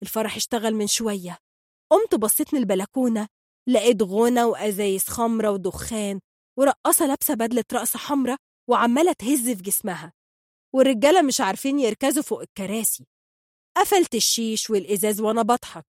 الفرح 0.03 0.35
اشتغل 0.35 0.75
من 0.75 0.87
شوية. 0.87 1.37
قمت 1.91 2.15
بصيت 2.15 2.53
من 2.53 2.59
البلكونة 2.59 3.27
لقيت 3.67 4.03
غنى 4.03 4.43
وأزايز 4.43 5.03
خمرة 5.07 5.51
ودخان 5.51 6.19
ورقصة 6.59 7.07
لابسة 7.07 7.33
بدلة 7.33 7.63
رقص 7.73 7.97
حمرة 7.97 8.37
وعمالة 8.69 9.13
تهز 9.13 9.49
في 9.49 9.61
جسمها 9.63 10.13
والرجالة 10.75 11.21
مش 11.21 11.41
عارفين 11.41 11.79
يركزوا 11.79 12.23
فوق 12.23 12.41
الكراسي. 12.41 13.05
قفلت 13.77 14.15
الشيش 14.15 14.69
والإزاز 14.69 15.21
وأنا 15.21 15.41
بضحك. 15.41 15.85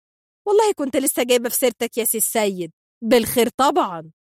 والله 0.47 0.74
كنت 0.74 0.97
لسه 0.97 1.24
جايبة 1.24 1.49
في 1.49 1.56
سيرتك 1.56 1.97
يا 1.97 2.06
سي 2.06 2.17
السيد 2.17 2.72
بالخير 3.03 3.49
طبعا. 3.49 4.11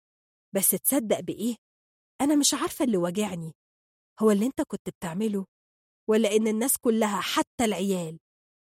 بس 0.55 0.69
تصدق 0.69 1.19
بإيه؟ 1.19 1.55
أنا 2.21 2.35
مش 2.35 2.53
عارفة 2.53 2.85
اللي 2.85 2.97
واجعني. 2.97 3.51
هو 4.21 4.31
اللي 4.31 4.45
أنت 4.45 4.61
كنت 4.61 4.89
بتعمله؟ 4.89 5.45
ولا 6.09 6.35
إن 6.35 6.47
الناس 6.47 6.77
كلها 6.77 7.21
حتى 7.21 7.65
العيال 7.65 8.19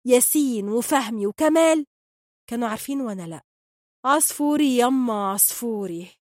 ياسين 0.08 0.70
وفهمي 0.70 1.28
وكمال 1.28 1.86
كانوا 2.50 2.68
عارفين 2.68 3.02
وأنا 3.02 3.28
لأ؟ 3.28 3.42
عصفوري 4.06 4.78
يما 4.78 5.32
عصفوري. 5.32 6.19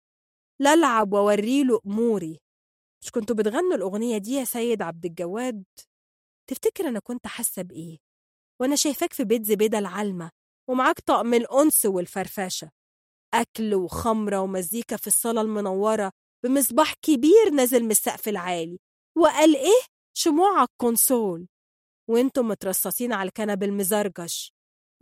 لا 0.61 0.75
ألعب 0.75 1.13
وأوريله 1.13 1.81
أموري. 1.87 2.41
مش 3.03 3.11
كنتوا 3.11 3.37
بتغنوا 3.37 3.75
الأغنية 3.75 4.19
دي 4.19 4.33
يا 4.33 4.45
سيد 4.45 4.83
عبد 4.83 5.05
الجواد؟ 5.05 5.65
تفتكر 6.51 6.89
أنا 6.89 6.99
كنت 7.01 7.27
حاسة 7.27 7.63
بإيه؟ 7.63 7.99
وأنا 8.61 8.77
شايفاك 8.77 9.13
في 9.13 9.25
بيت 9.25 9.45
زبيدة 9.45 9.79
العلمة 9.79 10.31
ومعاك 10.71 11.01
طقم 11.01 11.35
الأنس 11.35 11.87
والفرفشة. 11.87 12.71
أكل 13.35 13.75
وخمرة 13.75 14.41
ومزيكا 14.41 14.97
في 14.97 15.07
الصالة 15.07 15.41
المنورة 15.41 16.13
بمصباح 16.45 16.95
كبير 17.03 17.51
نازل 17.53 17.85
من 17.85 17.91
السقف 17.91 18.29
العالي. 18.29 18.79
وقال 19.17 19.57
إيه؟ 19.57 19.83
شموع 20.17 20.59
على 20.59 20.69
الكونسول. 20.73 21.49
وأنتم 22.11 22.49
مترصصين 22.49 23.13
على 23.13 23.29
الكنب 23.29 23.63
المزرجش. 23.63 24.53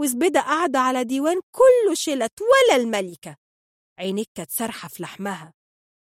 وزبيدة 0.01 0.41
قاعدة 0.41 0.79
على 0.79 1.05
ديوان 1.05 1.41
كله 1.51 1.95
شلت 1.95 2.33
ولا 2.41 2.77
الملكة. 2.83 3.37
عينيك 3.99 4.29
كانت 4.35 4.51
سارحة 4.51 4.89
في 4.89 5.03
لحمها 5.03 5.53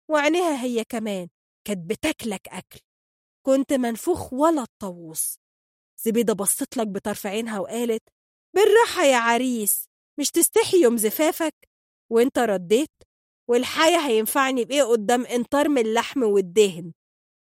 وعينيها 0.09 0.63
هي 0.63 0.83
كمان 0.83 1.27
كانت 1.67 1.89
بتاكلك 1.89 2.47
أكل. 2.47 2.79
كنت 3.45 3.73
منفوخ 3.73 4.33
ولا 4.33 4.61
الطاووس 4.61 5.39
زبيدة 6.05 6.33
بصت 6.33 6.77
لك 6.77 6.87
بطرف 6.87 7.27
عينها 7.27 7.59
وقالت 7.59 8.03
بالراحة 8.55 9.03
يا 9.05 9.17
عريس 9.17 9.85
مش 10.19 10.29
تستحي 10.31 10.81
يوم 10.81 10.97
زفافك؟ 10.97 11.55
وأنت 12.11 12.39
رديت 12.39 12.91
والحياة 13.49 14.07
هينفعني 14.07 14.65
بإيه 14.65 14.83
قدام 14.83 15.25
انطار 15.25 15.69
من 15.69 15.81
اللحم 15.81 16.23
والدهن؟ 16.23 16.93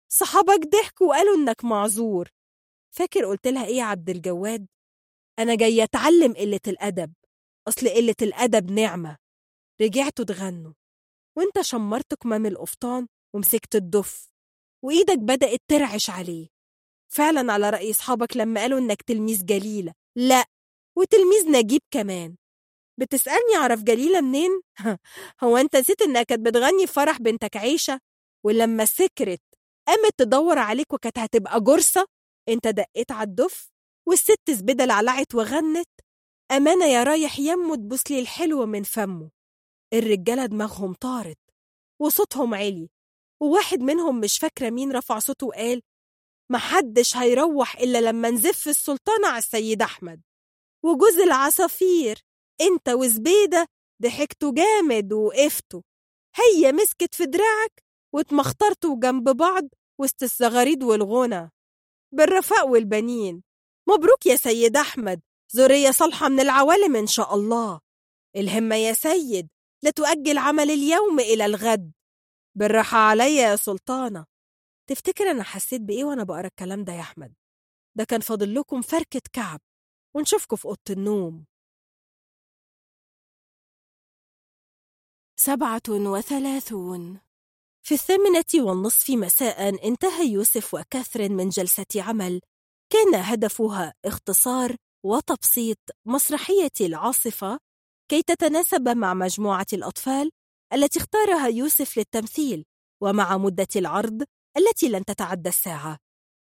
صحابك 0.08 0.66
ضحكوا 0.68 1.06
وقالوا 1.08 1.36
إنك 1.36 1.64
معذور. 1.64 2.28
فاكر 2.96 3.24
قلت 3.24 3.46
لها 3.46 3.66
إيه 3.66 3.76
يا 3.76 3.84
عبد 3.84 4.10
الجواد؟ 4.10 4.66
أنا 5.38 5.54
جاية 5.54 5.82
أتعلم 5.82 6.32
قلة 6.32 6.60
الأدب 6.68 7.12
أصل 7.68 7.88
قلة 7.88 8.14
الأدب 8.22 8.70
نعمة. 8.70 9.16
رجعتوا 9.80 10.24
تغنوا 10.24 10.72
وانت 11.38 11.60
شمرت 11.60 12.14
كمام 12.14 12.46
القفطان 12.46 13.06
ومسكت 13.34 13.74
الدف 13.74 14.30
وإيدك 14.84 15.18
بدأت 15.18 15.60
ترعش 15.68 16.10
عليه. 16.10 16.48
فعلا 17.12 17.52
على 17.52 17.70
رأي 17.70 17.90
أصحابك 17.90 18.36
لما 18.36 18.60
قالوا 18.60 18.78
إنك 18.78 19.02
تلميذ 19.02 19.44
جليلة. 19.44 19.92
لأ 20.16 20.44
وتلميذ 20.98 21.50
نجيب 21.50 21.80
كمان. 21.90 22.36
بتسألني 23.00 23.56
أعرف 23.56 23.82
جليلة 23.82 24.20
منين؟ 24.20 24.60
هو 25.44 25.56
أنت 25.56 25.76
نسيت 25.76 26.02
إنها 26.02 26.22
كانت 26.22 26.46
بتغني 26.46 26.86
في 26.86 26.92
فرح 26.92 27.18
بنتك 27.20 27.56
عيشة؟ 27.56 28.00
ولما 28.44 28.84
سكرت 28.84 29.42
قامت 29.88 30.12
تدور 30.18 30.58
عليك 30.58 30.92
وكانت 30.92 31.18
هتبقى 31.18 31.60
جرصة 31.60 32.06
أنت 32.48 32.66
دقيت 32.68 33.12
على 33.12 33.28
الدف 33.28 33.70
والست 34.08 34.50
زبدة 34.50 34.84
لعلعت 34.84 35.34
وغنت. 35.34 35.88
أمانة 36.52 36.84
يا 36.86 37.02
رايح 37.02 37.38
يمه 37.38 37.76
تبوس 37.76 38.10
لي 38.10 38.20
الحلو 38.20 38.66
من 38.66 38.82
فمه. 38.82 39.35
الرجالة 39.94 40.46
دماغهم 40.46 40.94
طارت 40.94 41.38
وصوتهم 42.00 42.54
عالي 42.54 42.88
وواحد 43.42 43.80
منهم 43.80 44.20
مش 44.20 44.38
فاكرة 44.38 44.70
مين 44.70 44.92
رفع 44.92 45.18
صوته 45.18 45.46
وقال 45.46 45.82
محدش 46.52 47.16
هيروح 47.16 47.76
إلا 47.76 48.00
لما 48.00 48.30
نزف 48.30 48.68
السلطانة 48.68 49.28
على 49.28 49.38
السيد 49.38 49.82
أحمد. 49.82 50.22
وجوز 50.84 51.18
العصافير 51.18 52.18
أنت 52.60 52.88
وزبيدة 52.88 53.66
ضحكتوا 54.02 54.52
جامد 54.54 55.12
وقفتوا 55.12 55.82
هي 56.36 56.72
مسكت 56.72 57.14
في 57.14 57.26
دراعك 57.26 57.82
واتمخطرتوا 58.14 58.96
جنب 59.00 59.36
بعض 59.36 59.64
وسط 60.00 60.22
الزغاريد 60.22 60.82
والغنى. 60.82 61.50
بالرفاء 62.12 62.68
والبنين 62.68 63.42
مبروك 63.88 64.26
يا 64.26 64.36
سيد 64.36 64.76
أحمد 64.76 65.20
ذرية 65.56 65.90
صالحة 65.90 66.28
من 66.28 66.40
العوالم 66.40 66.96
إن 66.96 67.06
شاء 67.06 67.34
الله. 67.34 67.80
الهمة 68.36 68.76
يا 68.76 68.92
سيد 68.92 69.48
لا 69.86 69.92
تؤجل 69.92 70.38
عمل 70.38 70.70
اليوم 70.70 71.20
إلى 71.20 71.44
الغد. 71.44 71.92
بالراحة 72.54 72.98
عليا 72.98 73.50
يا 73.50 73.56
سلطانة. 73.56 74.26
تفتكر 74.90 75.30
أنا 75.30 75.42
حسيت 75.42 75.80
بإيه 75.80 76.04
وأنا 76.04 76.24
بقرأ 76.24 76.46
الكلام 76.46 76.84
ده 76.84 76.92
يا 76.92 77.00
أحمد؟ 77.00 77.34
ده 77.94 78.04
كان 78.04 78.20
فاضل 78.20 78.54
لكم 78.54 78.82
فركة 78.82 79.20
كعب. 79.32 79.60
ونشوفكم 80.14 80.56
في 80.56 80.64
أوضة 80.64 80.80
النوم. 80.90 81.46
سبعة 85.36 85.82
وثلاثون. 85.88 87.20
في 87.82 87.94
الثامنة 87.94 88.44
والنصف 88.54 89.10
مساء 89.10 89.88
انتهى 89.88 90.32
يوسف 90.32 90.74
وكاثرين 90.74 91.32
من 91.32 91.48
جلسة 91.48 91.86
عمل. 91.96 92.40
كان 92.92 93.14
هدفها 93.14 93.94
اختصار 94.04 94.76
وتبسيط 95.04 95.78
مسرحية 96.06 96.72
العاصفة 96.80 97.60
كي 98.10 98.22
تتناسب 98.22 98.88
مع 98.88 99.14
مجموعة 99.14 99.66
الأطفال 99.72 100.30
التي 100.72 100.98
اختارها 100.98 101.46
يوسف 101.46 101.98
للتمثيل 101.98 102.64
ومع 103.02 103.36
مدة 103.36 103.68
العرض 103.76 104.22
التي 104.56 104.88
لن 104.88 105.04
تتعدى 105.04 105.48
الساعة. 105.48 105.98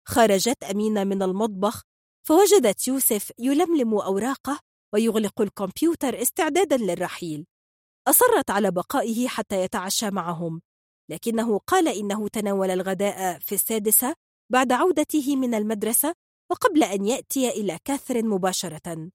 خرجت 0.08 0.64
أمينة 0.64 1.04
من 1.04 1.22
المطبخ 1.22 1.82
فوجدت 2.28 2.88
يوسف 2.88 3.32
يلملم 3.38 3.94
أوراقه 3.94 4.60
ويغلق 4.94 5.40
الكمبيوتر 5.40 6.22
استعدادا 6.22 6.76
للرحيل. 6.76 7.46
أصرت 8.08 8.50
على 8.50 8.70
بقائه 8.70 9.28
حتى 9.28 9.62
يتعشى 9.62 10.10
معهم 10.10 10.62
لكنه 11.10 11.58
قال 11.58 11.88
إنه 11.88 12.28
تناول 12.28 12.70
الغداء 12.70 13.38
في 13.38 13.54
السادسة 13.54 14.14
بعد 14.52 14.72
عودته 14.72 15.36
من 15.36 15.54
المدرسة 15.54 16.14
وقبل 16.50 16.84
أن 16.84 17.06
يأتي 17.06 17.48
إلى 17.48 17.78
كاثرين 17.84 18.28
مباشرة. 18.28 19.10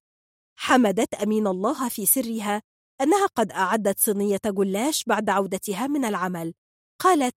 حمدت 0.60 1.14
أمين 1.14 1.48
الله 1.48 1.90
في 1.90 2.06
سرها 2.06 2.62
أنها 3.02 3.26
قد 3.26 3.52
أعدت 3.52 4.00
صينية 4.00 4.40
جلاش 4.46 5.04
بعد 5.04 5.30
عودتها 5.30 5.88
من 5.88 6.06
العمل. 6.06 6.54
قالت 7.00 7.36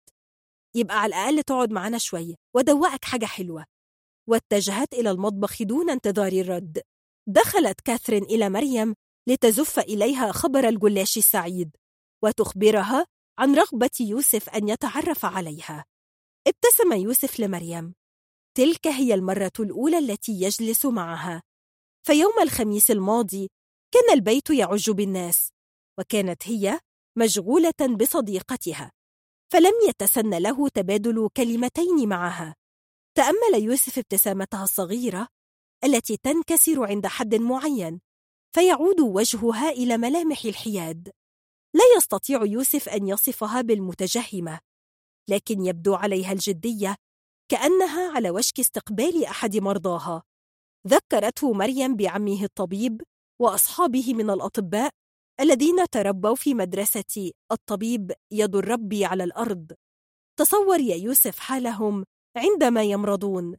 يبقى 0.77 1.01
على 1.01 1.09
الأقل 1.15 1.43
تقعد 1.43 1.71
معنا 1.73 1.99
شوية 1.99 2.35
ودوقك 2.57 3.05
حاجة 3.05 3.27
حلوة. 3.27 3.65
واتجهت 4.29 4.95
إلى 4.95 5.11
المطبخ 5.11 5.63
دون 5.63 5.91
انتظار 5.91 6.33
الرد. 6.33 6.83
دخلت 7.29 7.81
كاثرين 7.81 8.23
إلى 8.23 8.51
مريم 8.51 8.95
لتزف 9.29 9.79
إليها 9.79 10.33
خبر 10.33 10.69
الجلاش 10.69 11.17
السعيد 11.17 11.77
وتخبرها 12.23 13.07
عن 13.39 13.55
رغبة 13.55 13.91
يوسف 14.01 14.49
أن 14.49 14.69
يتعرف 14.69 15.25
عليها. 15.25 15.85
ابتسم 16.47 16.93
يوسف 16.93 17.41
لمريم. 17.41 17.95
تلك 18.57 18.87
هي 18.87 19.15
المرة 19.15 19.53
الأولى 19.61 19.99
التي 19.99 20.33
يجلس 20.33 20.87
معها. 20.87 21.43
فيوم 22.07 22.33
الخميس 22.43 22.91
الماضي 22.91 23.51
كان 23.95 24.15
البيت 24.15 24.51
يعج 24.51 24.91
بالناس 24.91 25.51
وكانت 25.99 26.49
هي 26.49 26.81
مشغولة 27.19 27.97
بصديقتها 28.01 28.93
فلم 29.53 29.73
يتسن 29.89 30.35
له 30.35 30.69
تبادل 30.69 31.29
كلمتين 31.37 32.09
معها. 32.09 32.55
تأمل 33.17 33.63
يوسف 33.63 33.99
ابتسامتها 33.99 34.65
الصغيرة 34.65 35.29
التي 35.85 36.17
تنكسر 36.17 36.85
عند 36.85 37.07
حد 37.07 37.35
معين 37.35 38.01
فيعود 38.55 39.01
وجهها 39.01 39.71
إلى 39.71 39.97
ملامح 39.97 40.45
الحياد. 40.45 41.13
لا 41.75 41.85
يستطيع 41.97 42.45
يوسف 42.45 42.89
أن 42.89 43.09
يصفها 43.09 43.61
بالمتجهمة 43.61 44.61
لكن 45.29 45.67
يبدو 45.67 45.95
عليها 45.95 46.33
الجدية 46.33 46.97
كأنها 47.51 48.13
على 48.13 48.31
وشك 48.31 48.61
استقبال 48.61 49.25
أحد 49.25 49.57
مرضاها. 49.57 50.23
ذكرته 50.87 51.53
مريم 51.53 51.97
بعمه 51.97 52.45
الطبيب 52.45 53.03
وأصحابه 53.41 54.15
من 54.15 54.31
الأطباء 54.31 54.91
الذين 55.41 55.89
تربوا 55.89 56.35
في 56.35 56.55
مدرسة 56.55 57.33
الطبيب 57.53 58.13
يد 58.31 58.57
الرب 58.57 58.95
على 58.95 59.25
الأرض. 59.25 59.73
تصور 60.39 60.81
يا 60.81 60.97
يوسف 60.97 61.39
حالهم 61.39 62.05
عندما 62.37 62.83
يمرضون. 62.83 63.57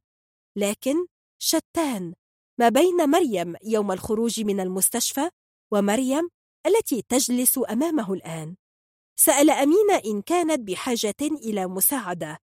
لكن 0.58 1.06
شتان 1.42 2.14
ما 2.60 2.70
بين 2.70 3.10
مريم 3.10 3.56
يوم 3.64 3.92
الخروج 3.92 4.42
من 4.42 4.60
المستشفى 4.60 5.30
ومريم 5.74 6.30
التي 6.68 7.02
تجلس 7.10 7.60
أمامه 7.70 8.14
الآن. 8.14 8.56
سأل 9.20 9.50
أمينة 9.50 10.02
إن 10.06 10.22
كانت 10.22 10.60
بحاجة 10.60 11.16
إلى 11.22 11.68
مساعدة. 11.68 12.38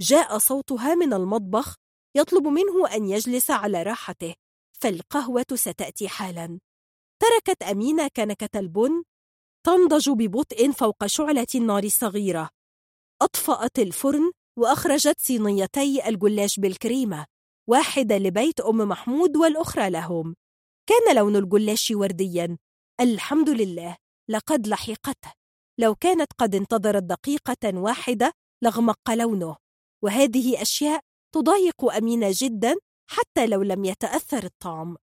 جاء 0.00 0.38
صوتها 0.38 0.94
من 0.94 1.12
المطبخ 1.12 1.76
يطلب 2.16 2.46
منه 2.46 2.94
أن 2.94 3.04
يجلس 3.04 3.50
على 3.50 3.82
راحته 3.82 4.34
فالقهوة 4.82 5.46
ستأتي 5.54 6.08
حالا. 6.08 6.60
تركت 7.22 7.62
أمينة 7.62 8.08
كنكة 8.16 8.58
البن 8.58 9.02
تنضج 9.66 10.10
ببطء 10.10 10.72
فوق 10.72 11.06
شعلة 11.06 11.46
النار 11.54 11.84
الصغيرة. 11.84 12.50
أطفأت 13.22 13.78
الفرن 13.78 14.32
وأخرجت 14.58 15.20
صينيتي 15.20 16.08
الجلاش 16.08 16.60
بالكريمة 16.60 17.26
واحدة 17.68 18.18
لبيت 18.18 18.60
أم 18.60 18.76
محمود 18.76 19.36
والأخرى 19.36 19.90
لهم. 19.90 20.36
كان 20.86 21.16
لون 21.16 21.36
الجلاش 21.36 21.90
ورديا. 21.90 22.58
الحمد 23.00 23.50
لله 23.50 23.96
لقد 24.28 24.66
لحقته. 24.66 25.32
لو 25.78 25.94
كانت 25.94 26.32
قد 26.32 26.54
انتظرت 26.54 27.02
دقيقة 27.02 27.78
واحدة 27.78 28.32
لغمق 28.62 29.10
لونه. 29.10 29.56
وهذه 30.04 30.62
أشياء 30.62 31.00
تضايق 31.34 31.84
أمينة 31.84 32.30
جدا 32.32 32.76
حتى 33.10 33.46
لو 33.46 33.62
لم 33.62 33.84
يتأثر 33.84 34.44
الطعم 34.44 34.96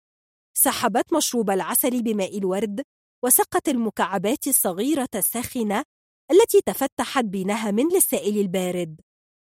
سحبت 0.57 1.13
مشروب 1.13 1.49
العسل 1.49 2.03
بماء 2.03 2.37
الورد 2.37 2.81
وسقت 3.23 3.69
المكعبات 3.69 4.47
الصغيرة 4.47 5.09
الساخنة 5.15 5.83
التي 6.31 6.61
تفتحت 6.65 7.25
بنهم 7.25 7.79
للسائل 7.79 8.37
البارد. 8.37 9.01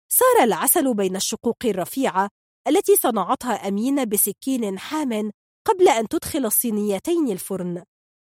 سار 0.08 0.44
العسل 0.44 0.94
بين 0.94 1.16
الشقوق 1.16 1.56
الرفيعة 1.64 2.28
التي 2.68 2.96
صنعتها 2.96 3.68
أمينة 3.68 4.04
بسكين 4.04 4.78
حام 4.78 5.30
قبل 5.66 5.88
أن 5.88 6.08
تدخل 6.08 6.46
الصينيتين 6.46 7.28
الفرن. 7.32 7.84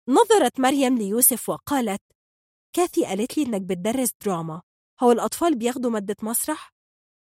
نظرت 0.10 0.60
مريم 0.60 0.98
ليوسف 0.98 1.50
وقالت 1.50 2.02
كاثي 2.76 3.06
قالت 3.06 3.38
لي 3.38 3.46
إنك 3.46 3.62
بتدرس 3.62 4.10
دراما. 4.26 4.62
هو 5.04 5.12
الأطفال 5.12 5.58
بياخدوا 5.58 5.92
مادة 5.92 6.16
مسرح؟ 6.24 6.74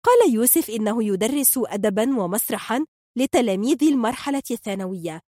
قال 0.06 0.34
يوسف 0.34 0.70
إنه 0.70 1.04
يدرس 1.04 1.54
أدبا 1.58 2.20
ومسرحا 2.20 2.86
لتلاميذ 3.18 3.84
المرحلة 3.84 4.44
الثانوية. 4.52 5.22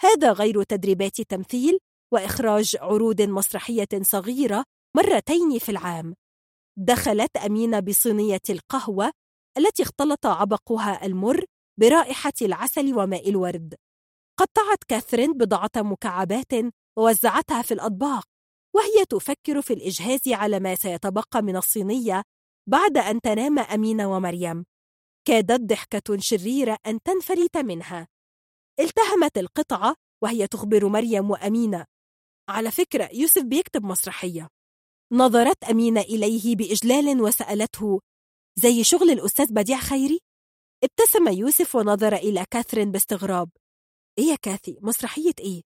هذا 0.00 0.32
غير 0.32 0.62
تدريبات 0.62 1.20
تمثيل 1.20 1.78
وإخراج 2.12 2.76
عروض 2.80 3.22
مسرحية 3.22 3.88
صغيرة 4.02 4.64
مرتين 4.96 5.58
في 5.58 5.68
العام. 5.68 6.14
دخلت 6.78 7.36
أمينة 7.36 7.80
بصينية 7.80 8.40
القهوة 8.50 9.12
التي 9.58 9.82
اختلط 9.82 10.26
عبقها 10.26 11.06
المر 11.06 11.44
برائحة 11.80 12.32
العسل 12.42 12.94
وماء 12.94 13.28
الورد. 13.28 13.74
قطعت 14.38 14.84
كاثرين 14.88 15.32
بضعة 15.32 15.70
مكعبات 15.76 16.52
ووزعتها 16.98 17.62
في 17.62 17.74
الأطباق 17.74 18.24
وهي 18.74 19.04
تفكر 19.08 19.62
في 19.62 19.72
الإجهاز 19.72 20.20
على 20.28 20.60
ما 20.60 20.74
سيتبقى 20.74 21.42
من 21.42 21.56
الصينية 21.56 22.22
بعد 22.66 22.96
أن 22.96 23.20
تنام 23.20 23.58
أمينة 23.58 24.16
ومريم. 24.16 24.64
كادت 25.24 25.60
ضحكة 25.60 26.18
شريرة 26.18 26.78
أن 26.86 27.02
تنفلت 27.02 27.56
منها. 27.56 28.08
التهمت 28.80 29.38
القطعة 29.38 29.94
وهي 30.22 30.46
تخبر 30.46 30.88
مريم 30.88 31.30
وأمينة. 31.30 31.84
على 32.48 32.70
فكرة 32.70 33.08
يوسف 33.12 33.42
بيكتب 33.42 33.84
مسرحية. 33.84 34.48
نظرت 35.12 35.64
أمينة 35.64 36.00
إليه 36.00 36.56
بإجلال 36.56 37.20
وسألته 37.20 38.00
زي 38.56 38.84
شغل 38.84 39.10
الأستاذ 39.10 39.52
بديع 39.52 39.78
خيري؟ 39.78 40.20
ابتسم 40.84 41.28
يوسف 41.28 41.74
ونظر 41.74 42.14
إلى 42.14 42.44
كاثرين 42.50 42.92
باستغراب. 42.92 43.50
إيه 44.18 44.24
يا 44.24 44.36
كاثي 44.42 44.78
مسرحية 44.80 45.34
إيه؟ 45.40 45.62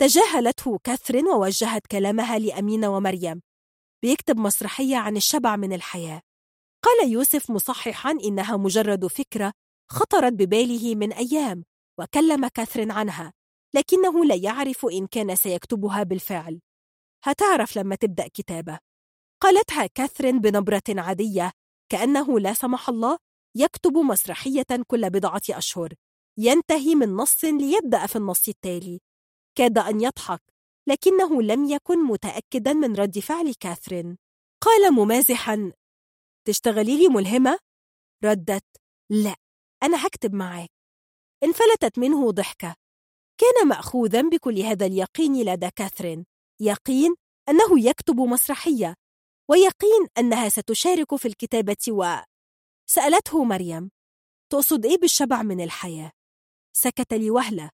تجاهلته 0.00 0.78
كاثرين 0.84 1.28
ووجهت 1.28 1.86
كلامها 1.86 2.38
لأمينة 2.38 2.96
ومريم. 2.96 3.42
بيكتب 4.06 4.36
مسرحية 4.38 4.96
عن 4.96 5.16
الشبع 5.16 5.56
من 5.56 5.72
الحياة. 5.72 6.22
قال 6.84 7.12
يوسف 7.12 7.50
مصححا 7.50 8.10
إنها 8.10 8.56
مجرد 8.56 9.06
فكرة 9.06 9.52
خطرت 9.90 10.32
بباله 10.32 10.94
من 10.94 11.12
أيام 11.12 11.64
وكلم 12.00 12.48
كاثرين 12.48 12.90
عنها 12.90 13.32
لكنه 13.74 14.24
لا 14.24 14.34
يعرف 14.34 14.86
إن 14.86 15.06
كان 15.06 15.36
سيكتبها 15.36 16.02
بالفعل. 16.02 16.60
هتعرف 17.24 17.76
لما 17.76 17.94
تبدأ 17.94 18.28
كتابة. 18.28 18.78
قالتها 19.42 19.86
كاثرين 19.86 20.40
بنبرة 20.40 20.82
عادية 20.88 21.52
كأنه 21.88 22.40
لا 22.40 22.52
سمح 22.52 22.88
الله 22.88 23.18
يكتب 23.56 23.96
مسرحية 23.96 24.66
كل 24.86 25.10
بضعة 25.10 25.42
أشهر. 25.50 25.94
ينتهي 26.38 26.94
من 26.94 27.14
نص 27.14 27.44
ليبدأ 27.44 28.06
في 28.06 28.16
النص 28.16 28.48
التالي. 28.48 29.00
كاد 29.58 29.78
أن 29.78 30.00
يضحك. 30.00 30.42
لكنه 30.88 31.42
لم 31.42 31.64
يكن 31.64 32.04
متأكدا 32.04 32.72
من 32.72 32.96
رد 32.96 33.18
فعل 33.18 33.54
كاثرين 33.54 34.18
قال 34.60 34.94
ممازحا 34.94 35.72
تشتغلي 36.46 36.96
لي 36.98 37.08
ملهمة؟ 37.08 37.58
ردت 38.24 38.64
لا 39.10 39.36
أنا 39.82 40.06
هكتب 40.06 40.34
معاك 40.34 40.70
انفلتت 41.44 41.98
منه 41.98 42.30
ضحكة 42.30 42.74
كان 43.40 43.68
مأخوذا 43.68 44.22
بكل 44.22 44.58
هذا 44.60 44.86
اليقين 44.86 45.44
لدى 45.44 45.70
كاثرين 45.76 46.26
يقين 46.60 47.14
أنه 47.48 47.88
يكتب 47.88 48.20
مسرحية 48.20 48.94
ويقين 49.50 50.06
أنها 50.18 50.48
ستشارك 50.48 51.16
في 51.16 51.28
الكتابة 51.28 51.76
و... 51.88 52.16
سألته 52.90 53.44
مريم 53.44 53.90
تقصد 54.52 54.86
إيه 54.86 54.98
بالشبع 54.98 55.42
من 55.42 55.60
الحياة؟ 55.60 56.12
سكت 56.76 57.14
لوهلة 57.14 57.70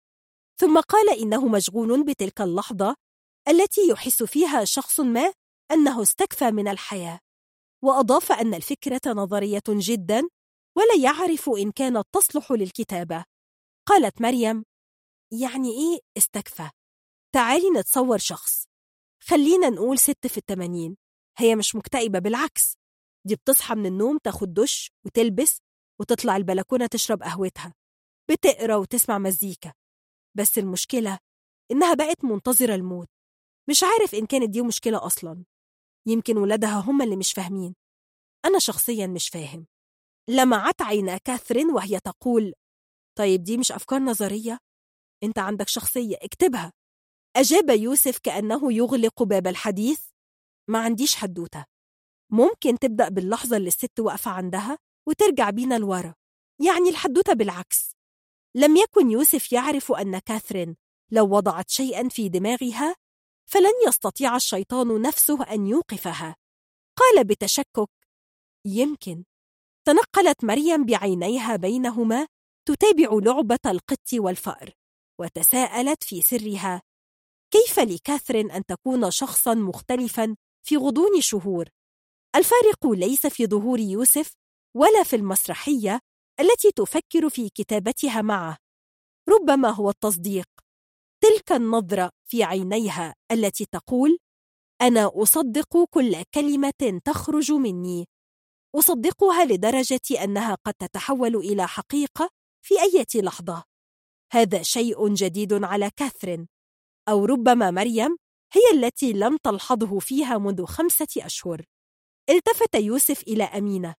ثم 0.61 0.81
قال 0.81 1.19
إنه 1.19 1.49
مشغول 1.49 2.05
بتلك 2.05 2.41
اللحظة 2.41 2.97
التي 3.49 3.81
يحس 3.91 4.23
فيها 4.23 4.65
شخص 4.65 5.01
ما 5.01 5.33
أنه 5.73 6.03
استكفى 6.03 6.51
من 6.51 6.69
الحياة. 6.69 7.19
وأضاف 7.85 8.33
أن 8.33 8.55
الفكرة 8.55 9.01
نظرية 9.07 9.63
جدا 9.69 10.23
ولا 10.77 10.95
يعرف 11.03 11.49
إن 11.49 11.71
كانت 11.73 12.05
تصلح 12.13 12.53
للكتابة. 12.53 13.25
قالت 13.89 14.23
مريم 14.23 14.65
يعني 15.33 15.71
إيه 15.71 16.01
استكفى؟ 16.17 16.71
تعالي 17.35 17.71
نتصور 17.71 18.19
شخص. 18.19 18.65
خلينا 19.23 19.69
نقول 19.69 19.99
ست 19.99 20.27
في 20.27 20.39
التمانين. 20.39 20.97
هي 21.39 21.57
مش 21.57 21.75
مكتئبة 21.75 22.19
بالعكس. 22.19 22.77
دي 23.27 23.35
بتصحى 23.35 23.75
من 23.75 23.87
النوم 23.87 24.19
تاخد 24.19 24.55
دش 24.55 24.91
وتلبس 25.07 25.59
وتطلع 26.01 26.37
البلكونة 26.37 26.87
تشرب 26.87 27.23
قهوتها. 27.23 27.75
بتقرأ 28.31 28.77
وتسمع 28.77 29.19
مزيكا. 29.19 29.73
بس 30.37 30.59
المشكلة 30.59 31.19
إنها 31.71 31.95
بقت 31.95 32.25
منتظرة 32.25 32.75
الموت. 32.75 33.09
مش 33.71 33.83
عارف 33.83 34.15
إن 34.15 34.27
كانت 34.27 34.51
دي 34.51 34.63
مشكلة 34.63 35.07
أصلا. 35.07 35.45
يمكن 36.07 36.37
ولادها 36.39 36.81
هم 36.81 37.03
اللي 37.03 37.17
مش 37.17 37.33
فاهمين. 37.33 37.75
أنا 38.45 38.59
شخصيا 38.59 39.07
مش 39.07 39.29
فاهم. 39.29 39.67
لمعت 40.31 40.83
عينا 40.83 41.17
كاثرين 41.19 41.71
وهي 41.71 42.01
تقول 42.01 42.53
طيب 43.19 43.43
دي 43.43 43.57
مش 43.57 43.73
أفكار 43.73 44.01
نظرية؟ 44.01 44.59
أنت 45.23 45.39
عندك 45.39 45.69
شخصية 45.69 46.17
اكتبها. 46.23 46.73
أجاب 47.37 47.71
يوسف 47.71 48.19
كأنه 48.19 48.73
يغلق 48.73 49.23
باب 49.23 49.47
الحديث 49.47 50.07
ما 50.71 50.79
عنديش 50.79 51.17
حدوتة. 51.17 51.65
ممكن 52.33 52.79
تبدأ 52.79 53.09
باللحظة 53.09 53.57
اللي 53.57 53.69
الست 53.69 54.01
واقفة 54.01 54.31
عندها 54.31 54.79
وترجع 55.09 55.51
بينا 55.51 55.79
لورا. 55.79 56.15
يعني 56.67 56.89
الحدوتة 56.89 57.33
بالعكس. 57.33 57.93
لم 58.55 58.77
يكن 58.77 59.11
يوسف 59.11 59.53
يعرف 59.53 59.93
أن 59.93 60.19
كاثرين 60.19 60.77
لو 61.13 61.37
وضعت 61.37 61.71
شيئا 61.71 62.09
في 62.09 62.29
دماغها 62.29 62.97
فلن 63.51 63.73
يستطيع 63.89 64.37
الشيطان 64.37 65.03
نفسه 65.03 65.45
أن 65.45 65.67
يوقفها. 65.67 66.37
قال 66.97 67.25
بتشكك 67.25 67.91
يمكن. 68.67 69.25
تنقلت 69.85 70.45
مريم 70.45 70.85
بعينيها 70.85 71.57
بينهما 71.57 72.27
تتابع 72.69 73.09
لعبة 73.13 73.59
القط 73.67 74.13
والفأر 74.15 74.75
وتساءلت 75.21 76.05
في 76.05 76.23
سرها 76.23 76.83
كيف 77.51 77.79
لكاثرين 77.79 78.51
أن 78.51 78.65
تكون 78.65 79.11
شخصا 79.11 79.55
مختلفا 79.55 80.37
في 80.67 80.77
غضون 80.77 81.21
شهور؟ 81.21 81.69
الفارق 82.37 82.87
ليس 82.87 83.27
في 83.27 83.47
ظهور 83.47 83.81
يوسف 83.81 84.33
ولا 84.77 85.03
في 85.03 85.17
المسرحية 85.17 86.01
التي 86.41 86.71
تفكر 86.77 87.29
في 87.29 87.49
كتابتها 87.49 88.23
معه. 88.23 88.57
ربما 89.29 89.71
هو 89.71 89.91
التصديق. 89.91 90.47
تلك 91.23 91.53
النظرة 91.53 92.11
في 92.31 92.45
عينيها 92.45 93.15
التي 93.33 93.67
تقول 93.67 94.19
أنا 94.83 95.11
أصدق 95.15 95.85
كل 95.91 96.23
كلمة 96.35 97.01
تخرج 97.05 97.53
مني. 97.53 98.09
أصدقها 98.77 99.45
لدرجة 99.45 100.25
أنها 100.25 100.55
قد 100.55 100.75
تتحول 100.75 101.37
إلى 101.37 101.69
حقيقة 101.69 102.31
في 102.63 102.75
أي 102.83 103.05
لحظة. 103.15 103.65
هذا 104.33 104.63
شيء 104.63 105.15
جديد 105.15 105.53
على 105.65 105.91
كاثرين. 105.97 106.49
أو 107.09 107.25
ربما 107.25 107.71
مريم 107.71 108.17
هي 108.53 108.79
التي 108.79 109.13
لم 109.13 109.37
تلحظه 109.37 109.99
فيها 109.99 110.39
منذ 110.39 110.65
خمسة 110.65 111.07
أشهر. 111.19 111.65
التفت 112.31 112.75
يوسف 112.75 113.23
إلى 113.23 113.45
أمينة. 113.45 113.95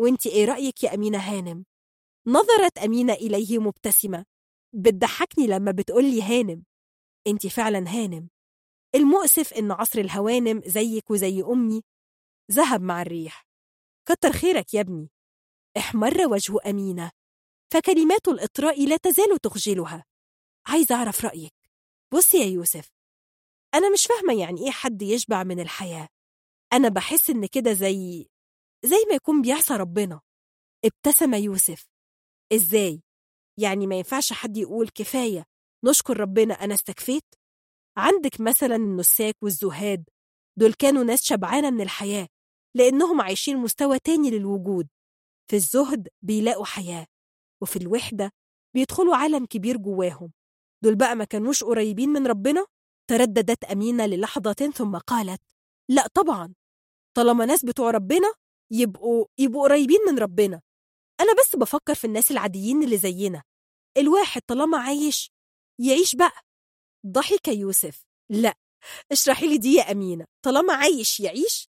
وانت 0.00 0.26
إيه 0.26 0.44
رأيك 0.44 0.84
يا 0.84 0.94
أمينة 0.94 1.18
هانم؟ 1.18 1.64
نظرت 2.26 2.78
أمينة 2.78 3.12
إليه 3.12 3.58
مبتسمة. 3.58 4.24
بتضحكني 4.74 5.46
لما 5.46 5.70
بتقولي 5.72 6.22
هانم. 6.22 6.64
انت 7.26 7.46
فعلا 7.46 7.78
هانم. 7.78 8.28
المؤسف 8.94 9.52
إن 9.52 9.72
عصر 9.72 9.98
الهوانم 9.98 10.62
زيك 10.66 11.10
وزي 11.10 11.42
أمي 11.42 11.82
ذهب 12.52 12.80
مع 12.82 13.02
الريح. 13.02 13.46
كتر 14.08 14.32
خيرك 14.32 14.74
يا 14.74 14.80
ابني. 14.80 15.10
احمر 15.76 16.26
وجه 16.26 16.56
أمينة. 16.66 17.10
فكلمات 17.72 18.28
الإطراء 18.28 18.86
لا 18.86 18.96
تزال 18.96 19.38
تخجلها. 19.38 20.04
عايزة 20.66 20.94
أعرف 20.94 21.24
رأيك. 21.24 21.54
بص 22.14 22.34
يا 22.34 22.44
يوسف. 22.44 22.90
أنا 23.74 23.90
مش 23.92 24.06
فاهمة 24.06 24.40
يعني 24.40 24.64
إيه 24.64 24.70
حد 24.70 25.02
يشبع 25.02 25.44
من 25.44 25.60
الحياة. 25.60 26.08
أنا 26.72 26.88
بحس 26.88 27.30
إن 27.30 27.46
كده 27.46 27.72
زي 27.72 28.26
زي 28.84 28.96
ما 29.08 29.14
يكون 29.14 29.42
بيعصى 29.42 29.74
ربنا. 29.76 30.20
ابتسم 30.84 31.34
يوسف. 31.34 31.88
إزاي؟ 32.52 33.02
يعني 33.58 33.86
ما 33.86 33.96
ينفعش 33.96 34.32
حد 34.32 34.56
يقول 34.56 34.88
كفاية 34.88 35.46
نشكر 35.84 36.20
ربنا 36.20 36.54
أنا 36.54 36.74
استكفيت؟ 36.74 37.24
عندك 37.96 38.40
مثلا 38.40 38.76
النساك 38.76 39.36
والزهاد 39.42 40.08
دول 40.56 40.72
كانوا 40.72 41.04
ناس 41.04 41.22
شبعانة 41.22 41.70
من 41.70 41.80
الحياة 41.80 42.28
لأنهم 42.76 43.20
عايشين 43.20 43.56
مستوى 43.56 43.98
تاني 43.98 44.30
للوجود. 44.30 44.88
في 45.50 45.56
الزهد 45.56 46.08
بيلاقوا 46.22 46.64
حياة 46.64 47.06
وفي 47.62 47.76
الوحدة 47.76 48.32
بيدخلوا 48.74 49.16
عالم 49.16 49.46
كبير 49.46 49.76
جواهم. 49.76 50.32
دول 50.84 50.94
بقى 50.94 51.14
ما 51.16 51.24
كانوش 51.24 51.64
قريبين 51.64 52.08
من 52.08 52.26
ربنا؟ 52.26 52.66
ترددت 53.10 53.64
أمينة 53.64 54.06
للحظة 54.06 54.52
ثم 54.74 54.96
قالت 54.98 55.40
لا 55.88 56.06
طبعا 56.06 56.54
طالما 57.16 57.46
ناس 57.46 57.64
بتوع 57.64 57.90
ربنا 57.90 58.32
يبقوا 58.72 59.26
يبقوا 59.38 59.62
قريبين 59.68 59.98
من 60.08 60.18
ربنا. 60.18 60.60
أنا 61.20 61.32
بس 61.42 61.56
بفكر 61.56 61.94
في 61.94 62.06
الناس 62.06 62.30
العاديين 62.30 62.82
اللي 62.82 62.96
زينا. 62.98 63.42
الواحد 63.96 64.42
طالما 64.46 64.78
عايش 64.78 65.30
يعيش 65.80 66.14
بقى. 66.14 66.40
ضحك 67.06 67.48
يوسف. 67.48 68.04
لا 68.30 68.54
اشرحي 69.12 69.46
لي 69.48 69.58
دي 69.58 69.72
يا 69.74 69.90
أمينة. 69.92 70.24
طالما 70.44 70.74
عايش 70.74 71.20
يعيش 71.20 71.68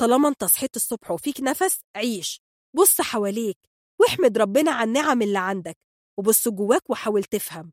طالما 0.00 0.28
انت 0.28 0.44
صحيت 0.44 0.76
الصبح 0.76 1.10
وفيك 1.10 1.40
نفس 1.40 1.80
عيش. 1.96 2.40
بص 2.76 3.00
حواليك 3.00 3.58
واحمد 4.00 4.38
ربنا 4.38 4.70
على 4.70 4.88
النعم 4.88 5.22
اللي 5.22 5.38
عندك. 5.38 5.78
وبص 6.18 6.48
جواك 6.48 6.90
وحاول 6.90 7.24
تفهم. 7.24 7.72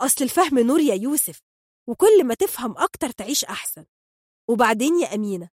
أصل 0.00 0.24
الفهم 0.24 0.58
نور 0.58 0.80
يا 0.80 0.94
يوسف 0.94 1.40
وكل 1.88 2.24
ما 2.24 2.34
تفهم 2.34 2.78
أكتر 2.78 3.10
تعيش 3.10 3.44
أحسن. 3.44 3.86
وبعدين 4.50 5.00
يا 5.00 5.14
أمينة 5.14 5.50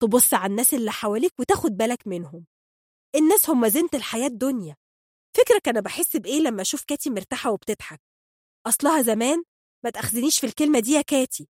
تبص 0.00 0.34
على 0.34 0.50
الناس 0.50 0.74
اللي 0.74 0.92
حواليك 0.92 1.32
وتاخد 1.40 1.70
بالك 1.70 2.06
منهم. 2.06 2.46
الناس 3.14 3.50
هم 3.50 3.68
زينة 3.68 3.88
الحياة 3.94 4.26
الدنيا. 4.26 4.76
فكرك 5.36 5.68
أنا 5.68 5.80
بحس 5.80 6.16
بإيه 6.16 6.40
لما 6.40 6.62
أشوف 6.62 6.84
كاتي 6.84 7.10
مرتاحة 7.10 7.50
وبتضحك؟ 7.50 8.00
أصلها 8.66 9.02
زمان 9.02 9.42
ما 9.84 9.90
تأخذنيش 9.90 10.40
في 10.40 10.46
الكلمة 10.46 10.80
دي 10.80 10.90
يا 10.90 11.02
كاتي. 11.02 11.48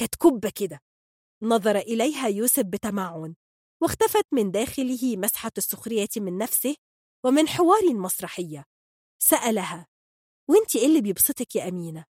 كانت 0.00 0.14
كبة 0.14 0.52
كده. 0.54 0.80
نظر 1.42 1.76
إليها 1.76 2.28
يوسف 2.28 2.62
بتمعن. 2.62 3.34
واختفت 3.82 4.26
من 4.32 4.50
داخله 4.50 5.16
مسحة 5.16 5.50
السخرية 5.58 6.08
من 6.16 6.38
نفسه 6.38 6.76
ومن 7.24 7.48
حوار 7.48 7.94
مسرحية. 7.94 8.64
سألها 9.22 9.86
وانت 10.50 10.76
إيه 10.76 10.86
اللي 10.86 11.00
بيبسطك 11.00 11.56
يا 11.56 11.68
أمينة؟ 11.68 12.04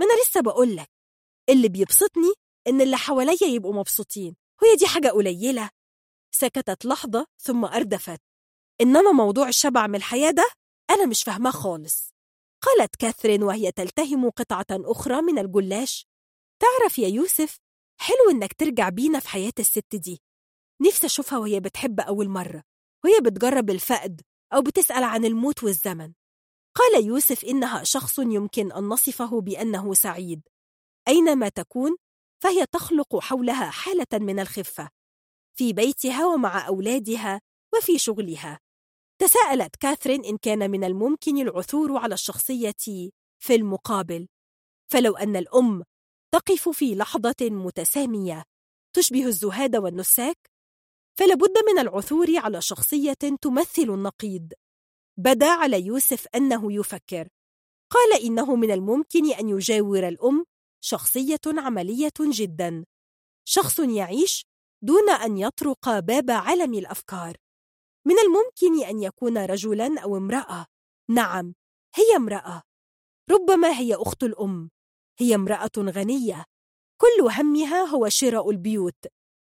ما 0.00 0.06
أنا 0.06 0.22
لسه 0.22 0.40
بقولك 0.40 0.90
اللي 1.48 1.68
بيبسطني 1.68 2.32
إن 2.66 2.80
اللي 2.80 2.96
حواليا 2.96 3.46
يبقوا 3.46 3.74
مبسوطين. 3.74 4.36
وهي 4.62 4.76
دي 4.76 4.86
حاجة 4.86 5.08
قليلة. 5.08 5.70
سكتت 6.34 6.84
لحظة 6.84 7.26
ثم 7.38 7.64
أردفت. 7.64 8.20
إنما 8.80 9.12
موضوع 9.12 9.48
الشبع 9.48 9.86
من 9.86 9.94
الحياة 9.94 10.30
ده 10.30 10.50
أنا 10.90 11.06
مش 11.06 11.22
فاهماه 11.22 11.50
خالص. 11.50 12.10
قالت 12.62 12.96
كاثرين 12.96 13.42
وهي 13.42 13.72
تلتهم 13.72 14.30
قطعة 14.30 14.66
أخرى 14.70 15.22
من 15.22 15.38
الجلاش. 15.38 16.06
تعرف 16.58 16.98
يا 16.98 17.08
يوسف 17.08 17.58
حلو 18.00 18.30
إنك 18.30 18.52
ترجع 18.52 18.88
بينا 18.88 19.20
في 19.20 19.28
حياة 19.28 19.52
الست 19.58 19.96
دي. 19.96 20.22
نفسي 20.82 21.06
أشوفها 21.06 21.38
وهي 21.38 21.60
بتحب 21.60 22.00
أول 22.00 22.28
مرة 22.28 22.62
وهي 23.04 23.20
بتجرب 23.20 23.70
الفقد 23.70 24.20
أو 24.52 24.62
بتسأل 24.62 25.04
عن 25.04 25.24
الموت 25.24 25.62
والزمن. 25.62 26.12
قال 26.74 27.04
يوسف 27.06 27.44
إنها 27.44 27.84
شخص 27.84 28.18
يمكن 28.18 28.72
أن 28.72 28.84
نصفه 28.84 29.40
بأنه 29.40 29.94
سعيد. 29.94 30.48
أينما 31.08 31.48
تكون 31.48 31.96
فهي 32.42 32.66
تخلق 32.66 33.18
حولها 33.18 33.70
حالة 33.70 34.06
من 34.12 34.40
الخفة 34.40 34.88
في 35.58 35.72
بيتها 35.72 36.26
ومع 36.26 36.66
أولادها 36.68 37.40
وفي 37.74 37.98
شغلها. 37.98 38.60
تساءلت 39.20 39.76
كاثرين 39.76 40.24
إن 40.24 40.36
كان 40.36 40.70
من 40.70 40.84
الممكن 40.84 41.38
العثور 41.38 41.96
على 41.96 42.14
الشخصية 42.14 43.10
في 43.42 43.54
المقابل 43.54 44.28
فلو 44.92 45.16
أن 45.16 45.36
الأم 45.36 45.84
تقف 46.34 46.68
في 46.68 46.94
لحظة 46.94 47.36
متسامية 47.40 48.44
تشبه 48.96 49.26
الزهاد 49.26 49.76
والنساك 49.76 50.50
فلابد 51.18 51.54
من 51.72 51.78
العثور 51.78 52.36
على 52.36 52.62
شخصية 52.62 53.18
تمثل 53.42 53.82
النقيض. 53.82 54.52
بدا 55.18 55.50
على 55.50 55.86
يوسف 55.86 56.26
أنه 56.34 56.72
يفكر 56.72 57.28
قال 57.90 58.22
إنه 58.24 58.56
من 58.56 58.70
الممكن 58.70 59.32
أن 59.32 59.48
يجاور 59.48 60.08
الأم 60.08 60.39
شخصية 60.80 61.40
عملية 61.46 62.12
جدا. 62.20 62.84
شخص 63.44 63.78
يعيش 63.78 64.46
دون 64.82 65.10
أن 65.10 65.38
يطرق 65.38 65.98
باب 65.98 66.30
عالم 66.30 66.74
الأفكار. 66.74 67.36
من 68.06 68.14
الممكن 68.18 68.84
أن 68.88 69.02
يكون 69.02 69.38
رجلا 69.38 70.00
أو 70.00 70.16
امرأة. 70.16 70.66
نعم 71.10 71.54
هي 71.94 72.16
امرأة. 72.16 72.62
ربما 73.30 73.78
هي 73.78 73.94
أخت 73.94 74.22
الأم. 74.22 74.70
هي 75.18 75.34
امرأة 75.34 75.70
غنية. 75.78 76.44
كل 77.00 77.30
همها 77.38 77.84
هو 77.84 78.08
شراء 78.08 78.50
البيوت. 78.50 79.06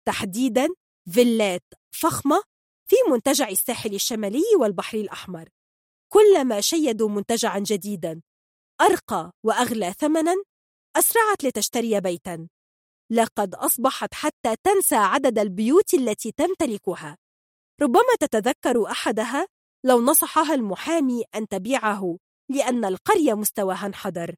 تحديدا 0.08 0.68
فيلات 1.12 1.64
فخمة 1.92 2.44
في 2.90 2.96
منتجع 3.12 3.50
الساحل 3.50 3.96
الشمالي 3.96 4.56
والبحر 4.60 4.98
الأحمر. 4.98 5.50
كلما 6.14 6.62
شيدوا 6.62 7.10
منتجعا 7.10 7.60
جديدا. 7.60 8.22
أرقى 8.82 9.32
وأغلى 9.44 9.94
ثمنا 9.94 10.36
أسرعت 10.98 11.44
لتشتري 11.44 12.00
بيتا. 12.00 12.48
لقد 13.12 13.56
أصبحت 13.56 14.14
حتى 14.14 14.56
تنسى 14.64 14.96
عدد 14.96 15.40
البيوت 15.40 15.94
التي 15.94 16.32
تمتلكها. 16.32 17.18
ربما 17.82 18.16
تتذكر 18.20 18.92
أحدها 18.92 19.48
لو 19.86 20.02
نصحها 20.02 20.54
المحامي 20.54 21.24
أن 21.36 21.48
تبيعه 21.48 22.18
لأن 22.50 22.86
القرية 22.86 23.34
مستواها 23.34 23.86
انحدر. 23.86 24.36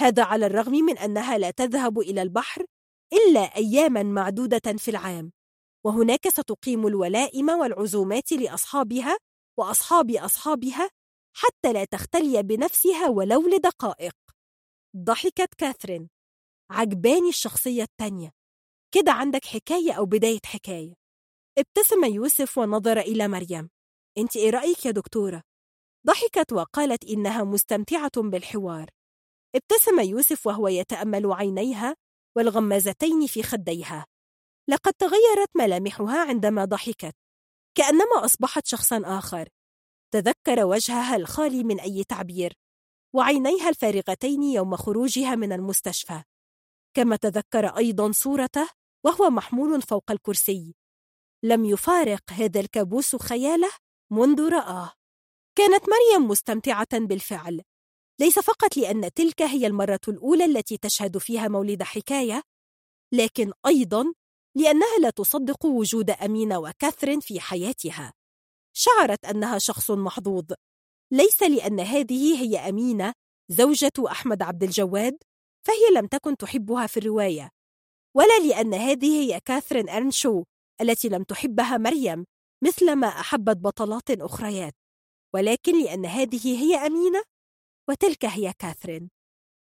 هذا 0.00 0.22
على 0.22 0.46
الرغم 0.46 0.72
من 0.72 0.98
أنها 0.98 1.38
لا 1.38 1.50
تذهب 1.50 1.98
إلى 1.98 2.22
البحر 2.22 2.64
إلا 3.12 3.56
أياما 3.56 4.02
معدودة 4.02 4.72
في 4.78 4.90
العام. 4.90 5.32
وهناك 5.84 6.28
ستقيم 6.28 6.86
الولائم 6.86 7.48
والعزومات 7.48 8.32
لأصحابها 8.32 9.16
وأصحاب 9.58 10.10
أصحابها 10.10 10.90
حتى 11.36 11.72
لا 11.72 11.84
تختلي 11.84 12.42
بنفسها 12.42 13.08
ولو 13.08 13.48
لدقائق. 13.48 14.19
ضحكت 14.96 15.54
كاثرين 15.58 16.08
عجباني 16.70 17.28
الشخصية 17.28 17.82
التانية. 17.82 18.32
كده 18.94 19.12
عندك 19.12 19.44
حكاية 19.44 19.92
أو 19.92 20.06
بداية 20.06 20.40
حكاية. 20.44 20.94
ابتسم 21.58 22.04
يوسف 22.04 22.58
ونظر 22.58 22.98
إلى 23.00 23.28
مريم. 23.28 23.70
أنت 24.18 24.36
إيه 24.36 24.50
رأيك 24.50 24.86
يا 24.86 24.90
دكتورة؟ 24.90 25.42
ضحكت 26.06 26.52
وقالت 26.52 27.04
إنها 27.04 27.44
مستمتعة 27.44 28.10
بالحوار. 28.16 28.90
ابتسم 29.56 30.00
يوسف 30.00 30.46
وهو 30.46 30.68
يتأمل 30.68 31.32
عينيها 31.32 31.96
والغمازتين 32.36 33.26
في 33.26 33.42
خديها. 33.42 34.06
لقد 34.68 34.92
تغيرت 34.92 35.48
ملامحها 35.56 36.28
عندما 36.28 36.64
ضحكت. 36.64 37.16
كأنما 37.74 38.24
أصبحت 38.24 38.66
شخصا 38.66 39.02
آخر. 39.04 39.48
تذكر 40.14 40.64
وجهها 40.64 41.16
الخالي 41.16 41.64
من 41.64 41.80
أي 41.80 42.04
تعبير. 42.04 42.52
وعينيها 43.12 43.68
الفارغتين 43.68 44.42
يوم 44.42 44.76
خروجها 44.76 45.34
من 45.34 45.52
المستشفى. 45.52 46.22
كما 46.94 47.16
تذكر 47.16 47.66
أيضا 47.66 48.12
صورته 48.12 48.68
وهو 49.04 49.30
محمول 49.30 49.82
فوق 49.82 50.10
الكرسي. 50.10 50.74
لم 51.42 51.64
يفارق 51.64 52.32
هذا 52.32 52.60
الكابوس 52.60 53.16
خياله 53.16 53.70
منذ 54.10 54.48
رآه. 54.48 54.92
كانت 55.58 55.84
مريم 55.88 56.28
مستمتعة 56.28 56.98
بالفعل. 56.98 57.62
ليس 58.20 58.38
فقط 58.38 58.76
لأن 58.76 59.12
تلك 59.12 59.42
هي 59.42 59.66
المرة 59.66 60.00
الأولى 60.08 60.44
التي 60.44 60.76
تشهد 60.76 61.18
فيها 61.18 61.48
مولد 61.48 61.82
حكاية 61.82 62.42
لكن 63.12 63.52
أيضا 63.66 64.12
لأنها 64.56 64.98
لا 65.00 65.10
تصدق 65.10 65.66
وجود 65.66 66.10
أمينة 66.10 66.58
وكاثرين 66.58 67.20
في 67.20 67.40
حياتها. 67.40 68.12
شعرت 68.72 69.24
أنها 69.24 69.58
شخص 69.58 69.90
محظوظ. 69.90 70.52
ليس 71.12 71.42
لأن 71.42 71.80
هذه 71.80 72.42
هي 72.42 72.68
أمينة 72.68 73.12
زوجة 73.48 73.92
أحمد 74.10 74.42
عبد 74.42 74.62
الجواد 74.62 75.18
فهي 75.66 76.00
لم 76.00 76.06
تكن 76.06 76.36
تحبها 76.36 76.86
في 76.86 76.96
الرواية 76.96 77.48
ولا 78.16 78.38
لأن 78.38 78.74
هذه 78.74 79.20
هي 79.20 79.40
كاثرين 79.40 79.88
أرنشو 79.88 80.44
التي 80.80 81.08
لم 81.08 81.22
تحبها 81.22 81.78
مريم 81.78 82.24
مثلما 82.64 83.06
أحبت 83.06 83.56
بطلات 83.56 84.10
أخريات. 84.10 84.74
ولكن 85.34 85.82
لأن 85.84 86.06
هذه 86.06 86.62
هي 86.62 86.86
أمينة 86.86 87.22
وتلك 87.88 88.24
هي 88.24 88.52
كاثرين. 88.58 89.10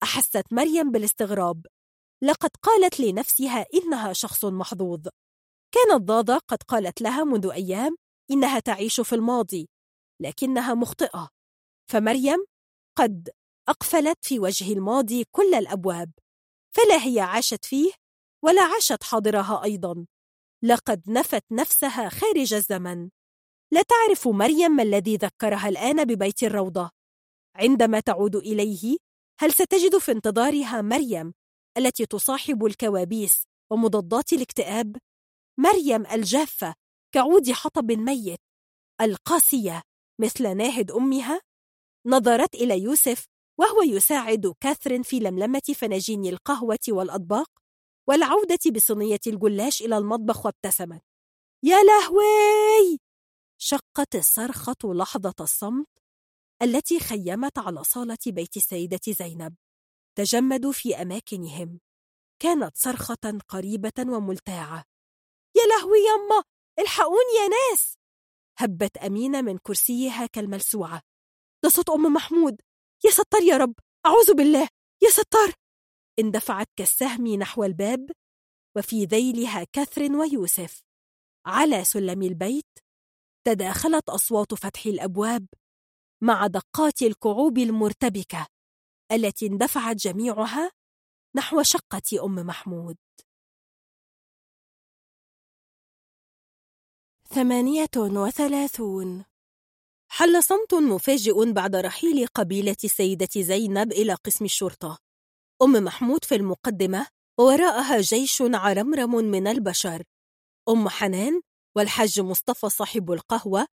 أحست 0.03 0.43
مريم 0.51 0.91
بالاستغراب. 0.91 1.65
لقد 2.23 2.49
قالت 2.63 2.99
لنفسها 2.99 3.65
إنها 3.73 4.13
شخص 4.13 4.45
محظوظ. 4.45 5.07
كانت 5.71 6.01
ضاضة 6.01 6.37
قد 6.47 6.63
قالت 6.63 7.01
لها 7.01 7.23
منذ 7.23 7.49
أيام 7.51 7.95
إنها 8.31 8.59
تعيش 8.59 9.01
في 9.01 9.15
الماضي. 9.15 9.69
لكنها 10.21 10.73
مخطئة. 10.73 11.29
فمريم 11.91 12.45
قد 12.97 13.29
أقفلت 13.69 14.17
في 14.25 14.39
وجه 14.39 14.73
الماضي 14.73 15.23
كل 15.31 15.53
الأبواب 15.53 16.11
فلا 16.75 17.05
هي 17.05 17.19
عاشت 17.19 17.65
فيه 17.65 17.91
ولا 18.43 18.61
عاشت 18.61 19.03
حاضرها 19.03 19.63
أيضا. 19.63 20.05
لقد 20.63 21.09
نفت 21.09 21.43
نفسها 21.51 22.09
خارج 22.09 22.53
الزمن. 22.53 23.09
لا 23.73 23.81
تعرف 23.81 24.27
مريم 24.27 24.71
ما 24.71 24.83
الذي 24.83 25.15
ذكرها 25.15 25.69
الآن 25.69 26.05
ببيت 26.05 26.43
الروضة. 26.43 26.89
عندما 27.55 27.99
تعود 27.99 28.35
إليه 28.35 28.97
هل 29.39 29.53
ستجد 29.53 29.97
في 29.97 30.11
انتظارها 30.11 30.81
مريم 30.81 31.33
التي 31.77 32.05
تصاحب 32.05 32.65
الكوابيس 32.65 33.43
ومضادات 33.71 34.33
الاكتئاب؟ 34.33 34.97
مريم 35.59 36.05
الجافة 36.05 36.75
كعود 37.13 37.51
حطب 37.51 37.91
ميت 37.91 38.39
القاسية. 39.01 39.81
مثل 40.21 40.57
ناهد 40.57 40.91
أمها 40.91 41.41
نظرت 42.05 42.55
إلى 42.55 42.79
يوسف 42.79 43.25
وهو 43.59 43.81
يساعد 43.81 44.53
كاثرين 44.59 45.03
في 45.03 45.19
لملمة 45.19 45.61
فناجين 45.75 46.25
القهوة 46.25 46.79
والأطباق 46.89 47.49
والعودة 48.07 48.59
بصينية 48.75 49.19
الجلاش 49.27 49.81
إلى 49.81 49.97
المطبخ 49.97 50.45
وابتسمت. 50.45 51.01
يا 51.63 51.77
لهوي! 51.83 52.99
شقت 53.57 54.15
الصرخة 54.15 54.75
لحظة 54.83 55.33
الصمت 55.39 55.87
التي 56.61 56.99
خيمت 56.99 57.57
على 57.57 57.83
صالة 57.83 58.17
بيت 58.27 58.57
السيدة 58.57 58.99
زينب. 59.07 59.55
تجمدوا 60.17 60.71
في 60.71 60.95
أماكنهم. 61.01 61.79
كانت 62.41 62.77
صرخة 62.77 63.39
قريبة 63.47 63.93
وملتاعة. 63.99 64.83
يا 65.55 65.61
لهوي 65.63 65.97
يما 65.99 66.43
الحقوني 66.79 67.35
يا 67.43 67.47
ناس! 67.47 68.00
هبت 68.59 68.97
أمينة 68.97 69.41
من 69.41 69.57
كرسيها 69.57 70.25
كالملسوعة. 70.25 71.01
ده 71.63 71.69
صوت 71.69 71.89
أم 71.89 72.13
محمود! 72.13 72.61
يا 73.05 73.11
ستار 73.11 73.41
يا 73.41 73.57
رب! 73.57 73.73
أعوذ 74.05 74.33
بالله! 74.33 74.67
يا 75.03 75.09
ستار 75.09 75.53
اندفعت 76.19 76.67
كالسهم 76.75 77.27
نحو 77.27 77.63
الباب 77.63 78.11
وفي 78.77 79.05
ذيلها 79.05 79.63
كاثرين 79.63 80.15
ويوسف. 80.15 80.81
على 81.45 81.83
سلم 81.83 82.21
البيت 82.21 82.79
تداخلت 83.47 84.09
أصوات 84.09 84.53
فتح 84.53 84.85
الأبواب 84.85 85.47
مع 86.23 86.47
دقات 86.47 87.01
الكعوب 87.01 87.57
المرتبكة 87.57 88.47
التي 89.11 89.45
اندفعت 89.47 89.95
جميعها 89.95 90.71
نحو 91.35 91.63
شقة 91.63 92.25
أم 92.25 92.35
محمود. 92.35 92.97
ثمانية 97.33 97.89
وثلاثون. 97.97 99.25
حل 100.11 100.43
صمت 100.43 100.73
مفاجئ 100.73 101.51
بعد 101.51 101.75
رحيل 101.75 102.27
قبيلة 102.27 102.75
السيدة 102.83 103.29
زينب 103.37 103.91
إلى 103.91 104.13
قسم 104.13 104.45
الشرطة. 104.45 104.99
أم 105.61 105.71
محمود 105.71 106.25
في 106.25 106.35
المقدمة 106.35 107.07
ووراءها 107.39 108.01
جيش 108.01 108.41
عرمرم 108.41 109.15
من 109.15 109.47
البشر. 109.47 110.03
أم 110.69 110.89
حنان 110.89 111.41
والحج 111.75 112.19
مصطفى 112.19 112.69
صاحب 112.69 113.11
القهوة 113.11 113.67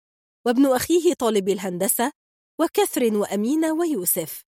وابن 0.47 0.67
أخيه 0.67 1.15
طالب 1.15 1.49
الهندسة 1.49 2.13
وكثر 2.61 3.17
وأمينة 3.17 3.73
ويوسف. 3.73 4.45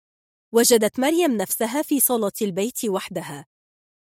وجدت 0.53 0.99
مريم 0.99 1.31
نفسها 1.37 1.81
في 1.81 1.99
صالة 1.99 2.31
البيت 2.41 2.85
وحدها. 2.85 3.45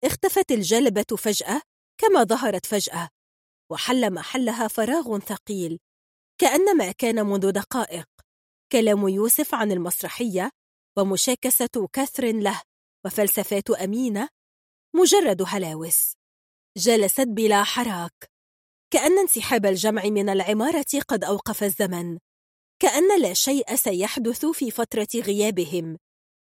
اختفت 0.03 0.51
الجلبة 0.51 1.15
فجأة 1.17 1.62
كما 1.97 2.24
ظهرت 2.24 2.65
فجأة. 2.65 3.10
وحل 3.72 4.14
محلها 4.14 4.67
فراغ 4.67 5.19
ثقيل 5.19 5.80
كأنما 6.38 6.92
كان 6.92 7.26
منذ 7.26 7.51
دقائق. 7.51 8.08
كلام 8.72 9.08
يوسف 9.08 9.56
عن 9.56 9.72
المسرحية 9.72 10.50
ومشاكسة 10.98 11.88
كاثرين 11.94 12.40
له 12.40 12.62
وفلسفات 13.06 13.69
أمينة 13.69 14.30
مجرد 14.96 15.44
هلاوس. 15.48 16.14
جلست 16.78 17.28
بلا 17.28 17.64
حراك. 17.64 18.30
كأن 18.94 19.19
انسحاب 19.19 19.66
الجمع 19.66 20.03
من 20.03 20.30
العمارة 20.30 20.85
قد 21.08 21.24
أوقف 21.24 21.64
الزمن. 21.64 22.17
كأن 22.82 23.22
لا 23.22 23.33
شيء 23.33 23.76
سيحدث 23.76 24.46
في 24.46 24.72
فترة 24.72 25.08
غيابهم. 25.16 25.98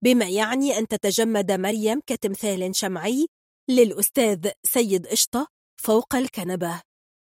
بما 0.05 0.29
يعني 0.29 0.79
أن 0.79 0.89
تتجمد 0.89 1.53
مريم 1.53 2.01
كتمثال 2.07 2.77
شمعي 2.77 3.27
للأستاذ 3.71 4.51
سيد 4.67 5.07
قشطة 5.07 5.47
فوق 5.81 6.15
الكنبة. 6.15 6.83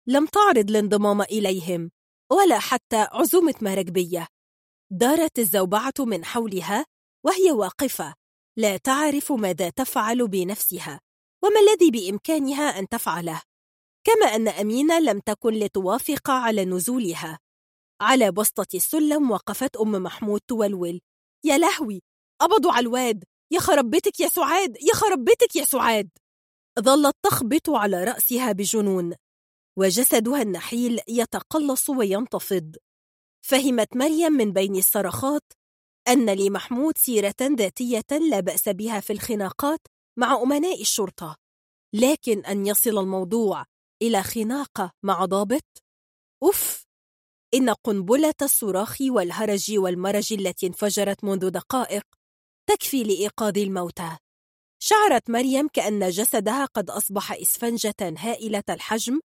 لم 0.09 0.27
تعرض 0.27 0.71
الانضمام 0.71 1.23
إليهم 1.23 1.91
ولا 2.33 2.59
حتى 2.59 3.07
عزومة 3.13 3.55
مراكبية 3.63 4.27
دارت 4.93 5.39
الزوبعة 5.39 5.95
من 6.01 6.25
حولها 6.25 6.87
وهي 7.27 7.53
واقفة 7.53 8.15
لا 8.59 8.77
تعرف 8.77 9.33
ماذا 9.33 9.71
تفعل 9.71 10.29
بنفسها 10.29 11.01
وما 11.45 11.61
الذي 11.61 11.91
بإمكانها 11.91 12.79
أن 12.79 12.89
تفعله. 12.89 13.43
كما 14.05 14.27
أن 14.27 14.49
أمينة 14.49 14.99
لم 14.99 15.21
تكن 15.21 15.55
لتوافق 15.55 16.31
على 16.31 16.65
نزولها. 16.65 17.39
على 18.01 18.33
بسطة 18.33 18.67
السلم 18.75 19.31
وقفت 19.31 19.77
أم 19.77 19.93
محمود 19.93 20.41
تولول. 20.49 21.01
يا 21.45 21.59
لهوي! 21.59 22.03
قبضوا 22.41 22.73
على 22.73 22.83
الواد! 22.83 23.25
يا 23.53 23.61
خربتك 23.61 24.21
يا 24.21 24.29
سعاد! 24.29 24.77
يا 24.77 24.95
خربتك 24.95 25.57
يا 25.57 25.65
سعاد! 25.65 26.11
ظلت 26.81 27.15
تخبط 27.23 27.71
على 27.71 28.05
رأسها 28.05 28.53
بجنون. 28.53 29.15
وجسدها 29.79 30.43
النحيل 30.43 31.01
يتقلص 31.09 31.91
وينتفض 31.91 32.77
فهمت 33.45 33.97
مريم 33.97 34.33
من 34.33 34.53
بين 34.53 34.77
الصرخات 34.77 35.53
أن 36.09 36.31
لمحمود 36.31 36.99
سيرة 36.99 37.35
ذاتية 37.43 38.19
لا 38.31 38.41
بأس 38.41 38.69
بها 38.69 39.01
في 39.01 39.13
الخناقات 39.13 39.81
مع 40.19 40.43
أمناء 40.43 40.81
الشرطة 40.81 41.37
لكن 41.95 42.45
أن 42.45 42.67
يصل 42.67 42.99
الموضوع 42.99 43.65
إلى 44.03 44.23
خناقة 44.23 44.93
مع 45.03 45.25
ضابط؟ 45.25 45.83
أف! 46.43 46.87
إن 47.55 47.71
قنبلة 47.71 48.35
الصراخ 48.43 48.97
والهرج 49.01 49.79
والمرج 49.79 50.33
التي 50.33 50.67
انفجرت 50.67 51.25
منذ 51.25 51.51
دقائق 51.51 52.03
تكفي 52.69 53.05
لإيقاظ 53.05 53.59
الموتى 53.59 54.17
شعرت 54.83 55.31
مريم 55.31 55.69
كأن 55.69 56.11
جسدها 56.11 56.65
قد 56.65 56.91
أصبح 56.91 57.33
إسفنجة 57.33 57.95
هائلة 58.01 58.63
الحجم 58.71 59.21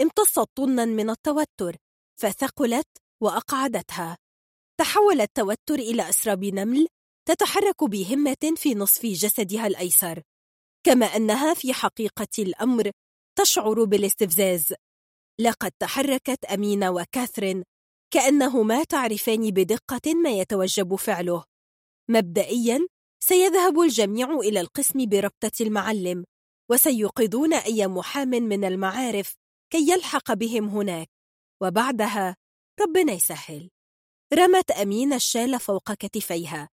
امتصت 0.00 0.48
طنا 0.56 0.84
من 0.84 1.10
التوتر 1.10 1.76
فثقلت 2.20 2.86
وأقعدتها. 3.22 4.16
تحول 4.80 5.20
التوتر 5.20 5.74
إلى 5.74 6.08
أسراب 6.08 6.44
نمل 6.44 6.88
تتحرك 7.28 7.84
بهمة 7.84 8.54
في 8.56 8.74
نصف 8.74 9.06
جسدها 9.06 9.66
الأيسر 9.66 10.22
كما 10.86 11.06
أنها 11.06 11.54
في 11.54 11.72
حقيقة 11.72 12.28
الأمر 12.38 12.90
تشعر 13.38 13.84
بالاستفزاز. 13.84 14.74
لقد 15.40 15.72
تحركت 15.80 16.44
أمينة 16.44 16.90
وكاثرين 16.90 17.64
كأنهما 18.10 18.84
تعرفان 18.84 19.50
بدقة 19.50 20.14
ما 20.14 20.30
يتوجب 20.30 20.94
فعله. 20.94 21.44
مبدئيا 22.10 22.86
سيذهب 23.24 23.80
الجميع 23.80 24.30
إلى 24.30 24.60
القسم 24.60 25.06
بربطة 25.08 25.52
المعلم 25.60 26.24
وسيوقظون 26.70 27.54
أي 27.54 27.86
محام 27.86 28.28
من 28.28 28.64
المعارف 28.64 29.34
كي 29.74 29.90
يلحق 29.90 30.32
بهم 30.32 30.68
هناك. 30.68 31.08
وبعدها 31.62 32.36
ربنا 32.80 33.12
يسهل. 33.12 33.70
رمت 34.34 34.70
أمين 34.70 35.12
الشال 35.12 35.60
فوق 35.60 35.92
كتفيها 35.92 36.68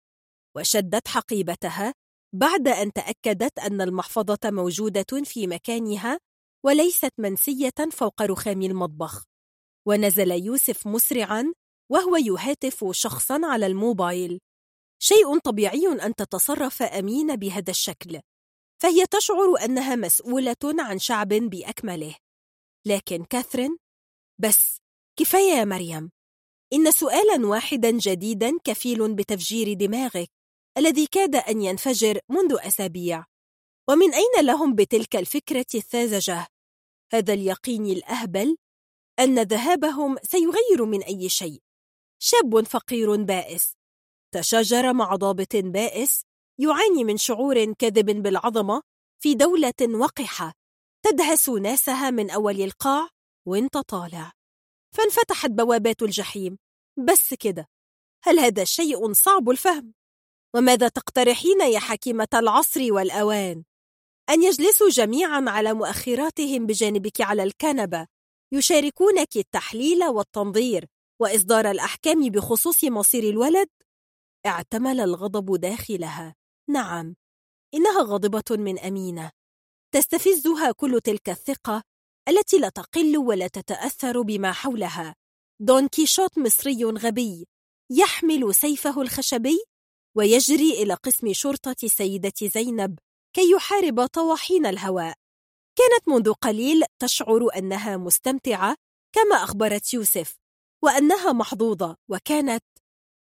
وشدت 0.57 1.09
حقيبتها 1.09 1.95
بعد 2.35 2.69
أن 2.69 2.93
تأكدت 2.93 3.59
أن 3.59 3.81
المحفظة 3.81 4.39
موجودة 4.45 5.23
في 5.25 5.47
مكانها 5.47 6.19
وليست 6.65 7.13
منسية 7.19 7.73
فوق 7.93 8.23
رخام 8.23 8.63
المطبخ. 8.63 9.25
ونزل 9.89 10.31
يوسف 10.31 10.87
مسرعا 10.87 11.53
وهو 11.93 12.17
يهاتف 12.17 12.85
شخصا 12.91 13.41
على 13.45 13.67
الموبايل. 13.67 14.41
شيء 15.03 15.39
طبيعي 15.39 15.87
أن 15.87 16.15
تتصرف 16.15 16.83
أمين 16.83 17.37
بهذا 17.37 17.71
الشكل 17.71 18.21
فهي 18.83 19.07
تشعر 19.07 19.65
أنها 19.65 19.97
مسؤولة 19.97 20.57
عن 20.79 20.99
شعب 20.99 21.29
بأكمله. 21.29 22.15
لكن 22.87 23.25
كاثرين 23.25 23.77
بس 24.39 24.81
كفاية 25.17 25.53
يا 25.53 25.65
مريم. 25.65 26.11
إن 26.73 26.91
سؤالا 26.91 27.47
واحدا 27.47 27.91
جديدا 27.91 28.59
كفيل 28.65 29.15
بتفجير 29.15 29.73
دماغك 29.73 30.31
الذي 30.79 31.07
كاد 31.07 31.37
أن 31.37 31.63
ينفجر 31.63 32.19
منذ 32.29 32.57
أسابيع. 32.61 33.25
ومن 33.89 34.15
أين 34.15 34.47
لهم 34.47 34.75
بتلك 34.75 35.17
الفكرة 35.17 35.67
الثازجة؟ 35.75 36.47
هذا 37.13 37.33
اليقين 37.33 37.87
الأهبل 37.87 38.57
أن 39.19 39.43
ذهابهم 39.43 40.17
سيغير 40.23 40.85
من 40.85 41.03
أي 41.03 41.29
شيء. 41.29 41.63
شاب 42.23 42.67
فقير 42.67 43.23
بائس. 43.25 43.77
تشاجر 44.35 44.93
مع 44.93 45.17
ضابط 45.17 45.57
بائس 45.57 46.23
يعاني 46.59 47.05
من 47.05 47.17
شعور 47.17 47.73
كذب 47.73 48.23
بالعظمة 48.23 48.83
في 49.23 49.35
دولة 49.35 49.99
وقحة. 50.01 50.60
تدهس 51.03 51.49
ناسها 51.49 52.11
من 52.11 52.31
أول 52.31 52.63
القاع 52.63 53.09
وانت 53.49 53.79
طالع. 53.79 54.33
فانفتحت 54.97 55.51
بوابات 55.51 56.03
الجحيم. 56.03 56.59
بس 57.07 57.35
كده. 57.35 57.69
هل 58.25 58.39
هذا 58.39 58.65
شيء 58.65 59.13
صعب 59.13 59.51
الفهم؟ 59.51 59.95
وماذا 60.57 60.89
تقترحين 60.89 61.61
يا 61.61 61.79
حكيمة 61.79 62.29
العصر 62.35 62.81
والأوان؟ 62.93 63.65
أن 64.31 64.43
يجلسوا 64.43 64.89
جميعا 64.89 65.45
على 65.49 65.75
مؤخراتهم 65.75 66.67
بجانبك 66.67 67.21
على 67.21 67.43
الكنبة. 67.43 68.07
يشاركونك 68.53 69.37
التحليل 69.37 70.05
والتنظير 70.05 70.87
وإصدار 71.21 71.71
الأحكام 71.71 72.29
بخصوص 72.29 72.85
مصير 72.85 73.25
الولد؟ 73.25 73.69
اعتمل 74.47 75.01
الغضب 75.01 75.61
داخلها. 75.61 76.35
نعم. 76.71 77.17
إنها 77.75 78.03
غاضبة 78.03 78.57
من 78.57 78.79
أمينة. 78.79 79.31
تستفزها 79.93 80.73
كل 80.73 81.01
تلك 81.05 81.29
الثقة 81.29 81.83
التي 82.29 82.59
لا 82.59 82.69
تقل 82.69 83.19
ولا 83.19 83.49
تتأثر 83.49 84.23
بما 84.23 84.53
حولها. 84.53 85.15
دون 85.61 85.89
كيشوت 85.89 86.39
مصري 86.39 86.85
غبي 86.85 87.47
يحمل 87.91 88.55
سيفه 88.55 89.03
الخشبي 89.03 89.65
ويجري 90.17 90.83
إلى 90.83 90.95
قسم 90.95 91.33
شرطة 91.33 91.89
سيدة 91.89 92.33
زينب 92.43 92.99
كي 93.33 93.51
يحارب 93.51 94.07
طواحين 94.07 94.67
الهواء. 94.67 95.15
كانت 95.79 96.09
منذ 96.09 96.33
قليل 96.33 96.85
تشعر 96.99 97.49
أنها 97.57 97.97
مستمتعة 97.97 98.77
كما 99.13 99.37
أخبرت 99.37 99.95
يوسف 99.95 100.37
وأنها 100.83 101.33
محظوظة 101.33 101.97
وكانت. 102.09 102.65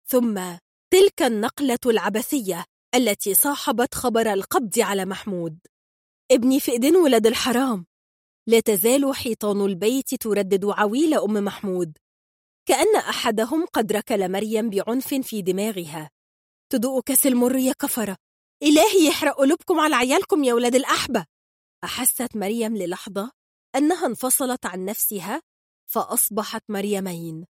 ثم 0.08 0.58
تلك 0.92 1.22
النقلة 1.22 1.80
العبثية 1.86 2.66
التي 2.96 3.34
صاحبت 3.34 3.96
خبر 3.96 4.34
القبض 4.34 4.80
على 4.80 5.06
محمود. 5.06 5.60
ابني 6.32 6.60
فئدن 6.60 6.96
ولد 6.96 7.28
الحرام. 7.28 7.86
لا 8.48 8.60
تزال 8.60 9.16
حيطان 9.16 9.62
البيت 9.62 10.16
تردد 10.16 10.66
عويل 10.66 11.14
أم 11.14 11.34
محمود. 11.34 11.98
كأن 12.66 12.96
أحدهم 12.96 13.66
قد 13.66 13.92
ركل 13.92 14.32
مريم 14.32 14.70
بعنف 14.70 15.14
في 15.14 15.42
دماغها. 15.42 16.10
تدوء 16.70 17.02
كاس 17.02 17.28
المر 17.28 17.56
يا 17.56 17.74
كفرة 17.74 18.18
إلهي 18.64 19.08
يحرق 19.08 19.38
قلوبكم 19.38 19.80
على 19.80 19.96
عيالكم 19.96 20.44
يا 20.44 20.54
ولاد 20.54 20.76
الأحبة. 20.76 21.26
أحست 21.84 22.36
مريم 22.36 22.78
للحظة 22.78 23.32
أنها 23.76 24.06
انفصلت 24.06 24.66
عن 24.66 24.86
نفسها 24.86 25.42
فأصبحت 25.92 26.64
مريمين. 26.70 27.46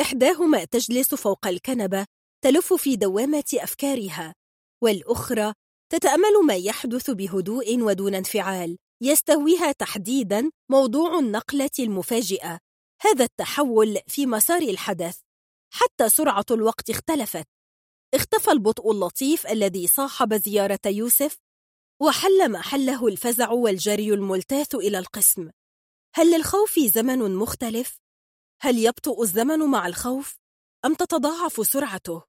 إحداهما 0.00 0.64
تجلس 0.64 1.14
فوق 1.14 1.46
الكنبة 1.46 2.06
تلف 2.44 2.72
في 2.72 2.96
دوامة 2.96 3.44
أفكارها 3.54 4.34
والأخرى 4.82 5.54
تتأمل 5.94 6.46
ما 6.46 6.54
يحدث 6.54 7.10
بهدوء 7.10 7.82
ودون 7.82 8.14
انفعال 8.14 8.76
يستهويها 9.02 9.72
تحديدا 9.72 10.50
موضوع 10.70 11.18
النقلة 11.18 11.70
المفاجئة 11.78 12.58
هذا 13.00 13.24
التحول 13.24 13.98
في 14.06 14.26
مسار 14.26 14.62
الحدث 14.62 15.18
حتى 15.72 16.08
سرعة 16.08 16.44
الوقت 16.50 16.90
اختلفت 16.90 17.46
اختفى 18.14 18.50
البطء 18.50 18.90
اللطيف 18.90 19.46
الذي 19.46 19.86
صاحب 19.86 20.34
زيارة 20.34 20.80
يوسف 20.86 21.36
وحل 22.00 22.52
محله 22.52 23.06
الفزع 23.06 23.50
والجري 23.50 24.14
الملتاث 24.14 24.74
إلى 24.74 24.98
القسم 24.98 25.50
هل 26.14 26.36
للخوف 26.36 26.78
زمن 26.78 27.36
مختلف؟ 27.36 27.96
هل 28.62 28.78
يبطئ 28.78 29.22
الزمن 29.22 29.58
مع 29.58 29.86
الخوف؟ 29.86 30.36
أم 30.84 30.94
تتضاعف 30.94 31.66
سرعته؟ 31.66 32.22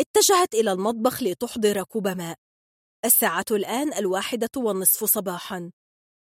اتجهت 0.00 0.54
إلى 0.54 0.72
المطبخ 0.72 1.22
لتحضر 1.22 1.82
كوب 1.82 2.08
ماء 2.08 2.45
الساعة 3.06 3.44
الآن 3.50 3.92
الواحدة 3.92 4.50
والنصف 4.56 5.04
صباحا. 5.04 5.70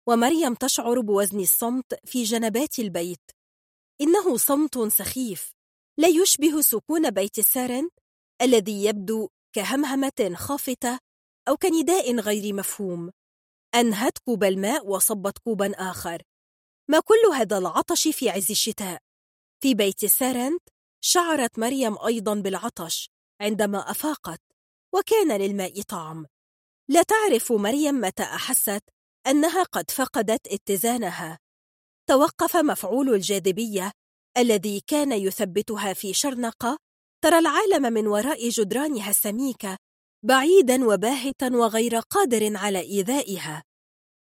ومريم 0.07 0.53
تشعر 0.53 0.99
بوزن 1.01 1.39
الصمت 1.39 1.93
في 2.05 2.23
جنبات 2.23 2.79
البيت. 2.79 3.31
إنه 4.01 4.37
صمت 4.37 4.87
سخيف. 4.87 5.53
لا 5.97 6.07
يشبه 6.07 6.61
سكون 6.61 7.09
بيت 7.09 7.37
السارن 7.37 7.89
الذي 8.41 8.85
يبدو 8.85 9.29
كهمهمة 9.55 10.33
خافتة 10.35 10.99
أو 11.47 11.57
كنداء 11.57 12.15
غير 12.15 12.53
مفهوم. 12.53 13.11
أنهت 13.75 14.17
كوب 14.17 14.43
الماء 14.43 14.87
وصبت 14.87 15.37
كوبا 15.37 15.71
آخر. 15.91 16.21
ما 16.89 16.99
كل 16.99 17.33
هذا 17.35 17.57
العطش 17.57 18.07
في 18.07 18.29
عز 18.29 18.51
الشتاء. 18.51 19.01
في 19.63 19.73
بيت 19.73 20.05
سارنت 20.05 20.61
شعرت 21.03 21.59
مريم 21.59 21.97
أيضا 22.05 22.35
بالعطش 22.35 23.09
عندما 23.41 23.91
أفاقت 23.91 24.41
وكان 24.93 25.41
للماء 25.41 25.81
طعم. 25.81 26.25
لا 26.89 27.03
تعرف 27.03 27.51
مريم 27.51 28.01
متى 28.01 28.23
أحست 28.23 28.81
أنها 29.27 29.63
قد 29.63 29.91
فقدت 29.91 30.47
اتزانها 30.47 31.39
توقف 32.09 32.57
مفعول 32.57 33.13
الجاذبية 33.13 33.91
الذي 34.37 34.81
كان 34.87 35.11
يثبتها 35.11 35.93
في 35.93 36.13
شرنقة 36.13 36.77
ترى 37.23 37.39
العالم 37.39 37.93
من 37.93 38.07
وراء 38.07 38.49
جدرانها 38.49 39.09
السميكة 39.09 39.77
بعيدا 40.25 40.85
وباهتا 40.85 41.47
وغير 41.53 41.99
قادر 41.99 42.57
على 42.57 42.79
إيذائها 42.79 43.63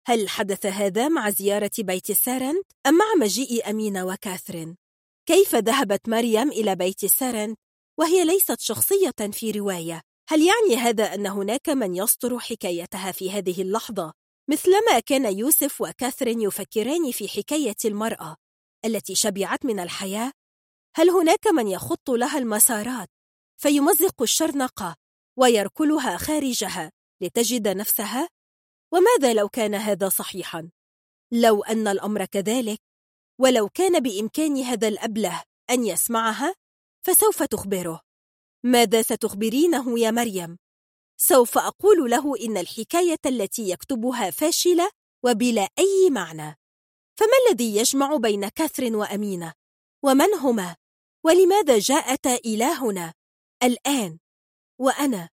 هل 0.08 0.30
حدث 0.30 0.66
هذا 0.66 1.08
مع 1.08 1.30
زيارة 1.30 1.72
بيت 1.80 2.12
سارنت 2.12 2.66
أم 2.88 2.94
مع 2.98 3.06
مجيء 3.18 3.70
أمينة 3.70 4.06
وكاثرين؟ 4.06 4.78
كيف 5.26 5.56
ذهبت 5.56 6.10
مريم 6.10 6.52
إلى 6.52 6.76
بيت 6.76 7.06
سارنت 7.06 7.58
وهي 8.00 8.26
ليست 8.26 8.60
شخصية 8.60 9.32
في 9.32 9.52
رواية؟ 9.52 10.02
هل 10.32 10.42
يعني 10.42 10.82
هذا 10.82 11.14
أن 11.14 11.28
هناك 11.28 11.70
من 11.70 11.96
يسطر 11.96 12.40
حكايتها 12.40 13.12
في 13.12 13.32
هذه 13.32 13.62
اللحظة 13.62 14.14
مثلما 14.50 15.00
كان 15.00 15.38
يوسف 15.38 15.82
وكاثرين 15.82 16.42
يفكران 16.42 17.12
في 17.12 17.28
حكاية 17.28 17.76
المرأة 17.86 18.36
التي 18.86 19.16
شبعت 19.16 19.66
من 19.66 19.80
الحياة؟ 19.80 20.32
هل 20.96 21.10
هناك 21.10 21.48
من 21.48 21.68
يخط 21.68 22.10
لها 22.10 22.38
المسارات 22.38 23.10
فيمزق 23.58 24.22
الشرنقة 24.22 24.96
ويركلها 25.38 26.18
خارجها 26.18 26.92
لتجد 27.22 27.68
نفسها؟ 27.68 28.30
وماذا 28.94 29.34
لو 29.34 29.50
كان 29.50 29.76
هذا 29.76 30.10
صحيحا؟ 30.10 30.70
لو 31.32 31.64
أن 31.64 31.88
الأمر 31.88 32.26
كذلك 32.26 32.80
ولو 33.40 33.70
كان 33.70 34.00
بإمكان 34.00 34.62
هذا 34.62 34.88
الأبله 34.88 35.44
أن 35.70 35.86
يسمعها 35.86 36.56
فسوف 37.06 37.44
تخبره 37.44 38.09
ماذا 38.66 39.02
ستخبرينه 39.02 40.00
يا 40.00 40.12
مريم؟ 40.12 40.58
سوف 41.18 41.58
أقول 41.58 42.12
له 42.12 42.46
إن 42.46 42.58
الحكاية 42.58 43.20
التي 43.26 43.70
يكتبها 43.70 44.30
فاشلة 44.30 44.92
وبلا 45.26 45.68
أي 45.80 46.10
معنى 46.10 46.60
فما 47.20 47.34
الذي 47.50 47.76
يجمع 47.76 48.16
بين 48.16 48.48
كاثرين 48.48 48.96
وأمينة؟ 48.96 49.54
ومن 50.04 50.34
هما؟ 50.34 50.76
ولماذا 51.26 51.80
جاءتا 51.80 52.36
إلى 52.36 52.64
هنا؟ 52.64 53.14
الآن 53.64 54.20
وأنا 54.80 55.30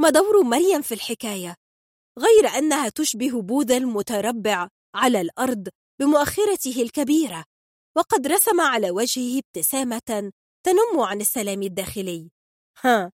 ما 0.00 0.10
دور 0.10 0.42
مريم 0.42 0.82
في 0.82 0.94
الحكاية؟ 0.94 1.54
غير 2.18 2.48
أنها 2.58 2.88
تشبه 2.88 3.42
بوذا 3.42 3.76
المتربع 3.76 4.68
على 4.94 5.20
الأرض 5.20 5.68
بمؤخرته 6.00 6.82
الكبيرة 6.82 7.44
وقد 7.96 8.26
رسم 8.26 8.60
على 8.60 8.90
وجهه 8.90 9.38
ابتسامة 9.38 10.32
تنم 10.66 11.00
عن 11.00 11.20
السلام 11.20 11.62
الداخلي 11.62 12.30
ها 12.84 13.12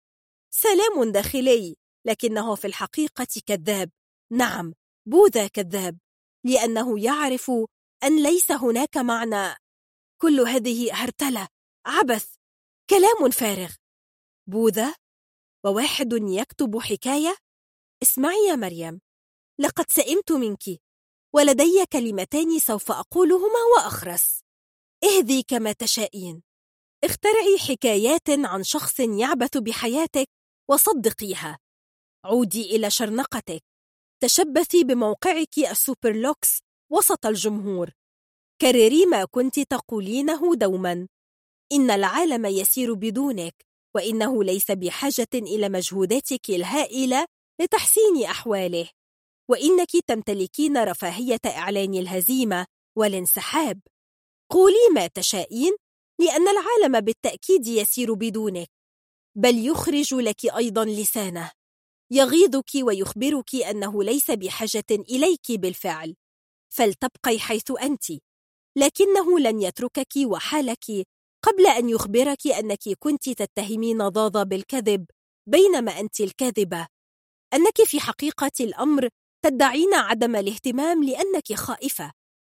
سلام 0.53 1.11
داخلي 1.11 1.75
لكنه 2.05 2.55
في 2.55 2.67
الحقيقة 2.67 3.27
كذاب. 3.45 3.91
نعم 4.31 4.73
بوذا 5.05 5.47
كذاب 5.47 5.97
لأنه 6.45 7.03
يعرف 7.03 7.51
أن 8.03 8.23
ليس 8.23 8.51
هناك 8.51 8.97
معنى. 8.97 9.55
كل 10.21 10.39
هذه 10.39 11.03
هرتلة 11.03 11.47
عبث 11.85 12.35
كلام 12.89 13.31
فارغ. 13.31 13.75
بوذا 14.47 14.95
وواحد 15.65 16.13
يكتب 16.13 16.79
حكاية؟ 16.79 17.35
اسمعي 18.03 18.47
يا 18.49 18.55
مريم 18.55 19.01
لقد 19.59 19.89
سئمت 19.89 20.31
منك 20.31 20.63
ولدي 21.33 21.85
كلمتان 21.93 22.59
سوف 22.59 22.91
أقولهما 22.91 23.59
وأخرس. 23.75 24.43
اهذي 25.03 25.43
كما 25.43 25.71
تشائين. 25.71 26.43
اخترعي 27.03 27.57
حكايات 27.69 28.29
عن 28.29 28.63
شخص 28.63 28.99
يعبث 28.99 29.57
بحياتك 29.57 30.27
وصدقيها. 30.69 31.59
عودي 32.25 32.75
إلى 32.75 32.89
شرنقتك. 32.89 33.63
تشبثي 34.23 34.83
بموقعك 34.83 35.57
السوبرلوكس 35.57 36.59
وسط 36.91 37.25
الجمهور. 37.25 37.89
كرري 38.61 39.05
ما 39.05 39.25
كنت 39.25 39.59
تقولينه 39.59 40.55
دوما. 40.55 41.07
إن 41.71 41.91
العالم 41.91 42.45
يسير 42.45 42.93
بدونك 42.93 43.65
وإنه 43.95 44.43
ليس 44.43 44.71
بحاجة 44.71 45.27
إلى 45.33 45.69
مجهوداتك 45.69 46.49
الهائلة 46.49 47.25
لتحسين 47.61 48.23
أحواله. 48.25 48.89
وإنك 49.49 49.91
تمتلكين 50.07 50.77
رفاهية 50.77 51.41
إعلان 51.45 51.93
الهزيمة 51.93 52.65
والانسحاب. 52.97 53.79
قولي 54.51 54.89
ما 54.95 55.07
تشائين 55.07 55.75
لأن 56.19 56.47
العالم 56.47 57.05
بالتأكيد 57.05 57.67
يسير 57.67 58.13
بدونك 58.13 58.69
بل 59.35 59.65
يخرج 59.67 60.13
لك 60.13 60.45
أيضا 60.45 60.85
لسانه 60.85 61.51
يغيظك 62.11 62.69
ويخبرك 62.75 63.55
أنه 63.55 64.03
ليس 64.03 64.31
بحاجة 64.31 64.85
إليك 64.91 65.51
بالفعل 65.51 66.15
فلتبقي 66.69 67.39
حيث 67.39 67.71
أنت 67.81 68.03
لكنه 68.77 69.39
لن 69.39 69.61
يتركك 69.61 70.13
وحالك 70.25 70.85
قبل 71.43 71.67
أن 71.67 71.89
يخبرك 71.89 72.47
أنك 72.47 72.89
كنت 72.99 73.29
تتهمين 73.29 74.07
ضاضة 74.07 74.43
بالكذب 74.43 75.05
بينما 75.47 75.99
أنت 75.99 76.19
الكاذبة. 76.19 76.87
أنك 77.53 77.83
في 77.83 77.99
حقيقة 77.99 78.51
الأمر 78.59 79.09
تدعين 79.45 79.93
عدم 79.93 80.35
الاهتمام 80.35 81.03
لأنك 81.03 81.53
خائفة 81.53 82.11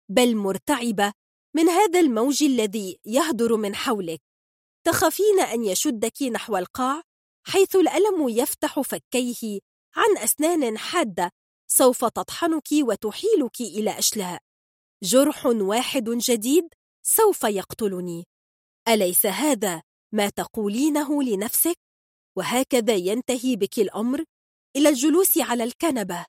بل 0.10 0.36
مرتعبة 0.36 1.14
من 1.56 1.70
هذا 1.70 2.00
الموج 2.00 2.44
الذي 2.44 3.00
يهدر 3.06 3.56
من 3.56 3.76
حولك. 3.76 4.22
تخافين 4.86 5.40
أن 5.40 5.64
يشدك 5.64 6.24
نحو 6.24 6.58
القاع 6.58 7.02
حيث 7.48 7.76
الألم 7.76 8.30
يفتح 8.30 8.80
فكيه 8.80 9.60
عن 9.96 10.18
أسنان 10.18 10.78
حادة 10.78 11.32
سوف 11.68 12.06
تطحنك 12.06 12.68
وتحيلك 12.74 13.62
إلى 13.62 14.00
أشلاء. 14.00 14.40
جرح 15.04 15.46
واحد 15.46 16.10
جديد 16.10 16.68
سوف 17.06 17.44
يقتلني. 17.44 18.28
أليس 18.88 19.26
هذا 19.26 19.82
ما 20.12 20.30
تقولينه 20.30 21.24
لنفسك؟ 21.24 21.78
وهكذا 22.38 22.96
ينتهي 22.96 23.56
بك 23.56 23.80
الأمر 23.80 24.24
إلى 24.76 24.90
الجلوس 24.90 25.38
على 25.38 25.64
الكنبة. 25.64 26.26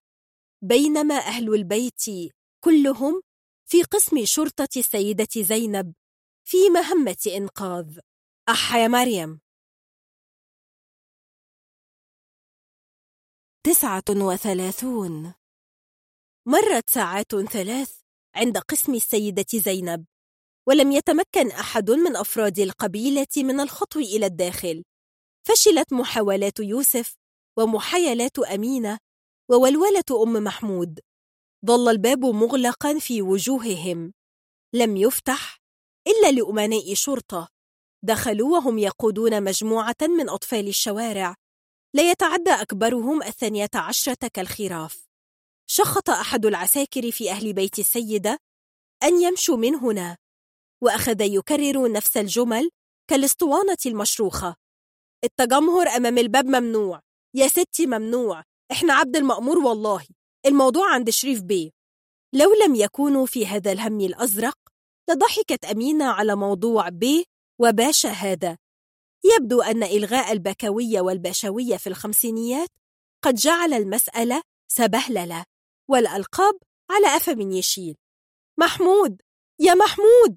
بينما 0.63 1.15
أهل 1.15 1.55
البيت 1.55 2.05
كلهم 2.65 3.23
في 3.73 3.83
قسم 3.83 4.25
شرطة 4.25 4.69
السيدة 4.77 5.29
زينب 5.37 5.95
في 6.45 6.57
مهمة 6.71 7.17
إنقاذ. 7.37 7.99
أح 8.49 8.75
يا 8.75 8.89
مريم. 8.89 9.41
تسعة 13.65 14.05
وثلاثون. 14.11 15.35
مرت 16.47 16.91
ساعات 16.91 17.35
ثلاث 17.37 18.01
عند 18.35 18.59
قسم 18.59 18.95
السيدة 18.95 19.47
زينب 19.55 20.07
ولم 20.69 20.93
يتمكن 20.93 21.51
أحد 21.51 21.91
من 21.91 22.17
أفراد 22.17 22.59
القبيلة 22.59 23.27
من 23.37 23.61
الخطو 23.61 24.01
إلى 24.01 24.27
الداخل. 24.27 24.85
فشلت 25.49 25.93
محاولات 25.93 26.61
يوسف 26.61 27.15
ومحايلات 27.59 28.39
أمينة 28.39 28.99
وولولة 29.51 30.23
أم 30.23 30.45
محمود. 30.45 31.01
ظل 31.67 31.89
الباب 31.89 32.25
مغلقا 32.25 32.99
في 32.99 33.23
وجوههم. 33.23 34.13
لم 34.75 34.97
يفتح 34.97 35.59
إلا 36.07 36.31
لأمناء 36.31 36.95
شرطة. 36.95 37.49
دخلوا 38.05 38.53
وهم 38.53 38.79
يقودون 38.79 39.45
مجموعة 39.45 39.97
من 40.03 40.29
أطفال 40.29 40.69
الشوارع. 40.69 41.35
لا 41.95 42.11
يتعدى 42.11 42.51
أكبرهم 42.51 43.23
الثانية 43.23 43.71
عشرة 43.75 44.31
كالخراف. 44.35 45.07
شخط 45.67 46.11
أحد 46.11 46.47
العساكر 46.47 47.11
في 47.11 47.31
أهل 47.31 47.53
بيت 47.53 47.79
السيدة 47.79 48.39
أن 49.03 49.23
يمشوا 49.23 49.57
من 49.57 49.75
هنا. 49.75 50.17
وأخذ 50.83 51.21
يكرر 51.21 51.93
نفس 51.93 52.17
الجمل 52.17 52.71
كالاسطوانة 53.11 53.77
المشروخة. 53.87 54.57
التجمهر 55.25 55.89
أمام 55.89 56.19
الباب 56.19 56.47
ممنوع. 56.47 57.01
يا 57.35 57.49
ستي 57.49 57.87
ممنوع. 57.87 58.43
إحنا 58.73 58.95
عبد 58.95 59.17
المأمور 59.17 59.59
والله. 59.59 60.07
الموضوع 60.47 60.95
عند 60.95 61.11
شريف 61.11 61.43
بيه 61.43 61.71
لو 62.35 62.55
لم 62.67 62.75
يكونوا 62.75 63.27
في 63.27 63.47
هذا 63.47 63.73
الهم 63.73 64.01
الأزرق 64.01 64.59
لضحكت 65.11 65.65
أمينة 65.65 66.05
على 66.05 66.37
موضوع 66.37 66.89
بيه 66.89 67.25
وباشا 67.61 68.09
هذا. 68.09 68.59
يبدو 69.25 69.63
أن 69.63 69.83
إلغاء 69.83 70.33
البكوية 70.33 71.01
والباشوية 71.01 71.77
في 71.77 71.87
الخمسينيات 71.87 72.69
قد 73.25 73.35
جعل 73.35 73.75
المسألة 73.75 74.43
سبهللة 74.69 75.45
والألقاب 75.91 76.55
على 76.91 77.17
أف 77.17 77.29
من 77.29 77.53
يشيل. 77.53 77.97
محمود! 78.59 79.23
يا 79.61 79.75
محمود! 79.75 80.37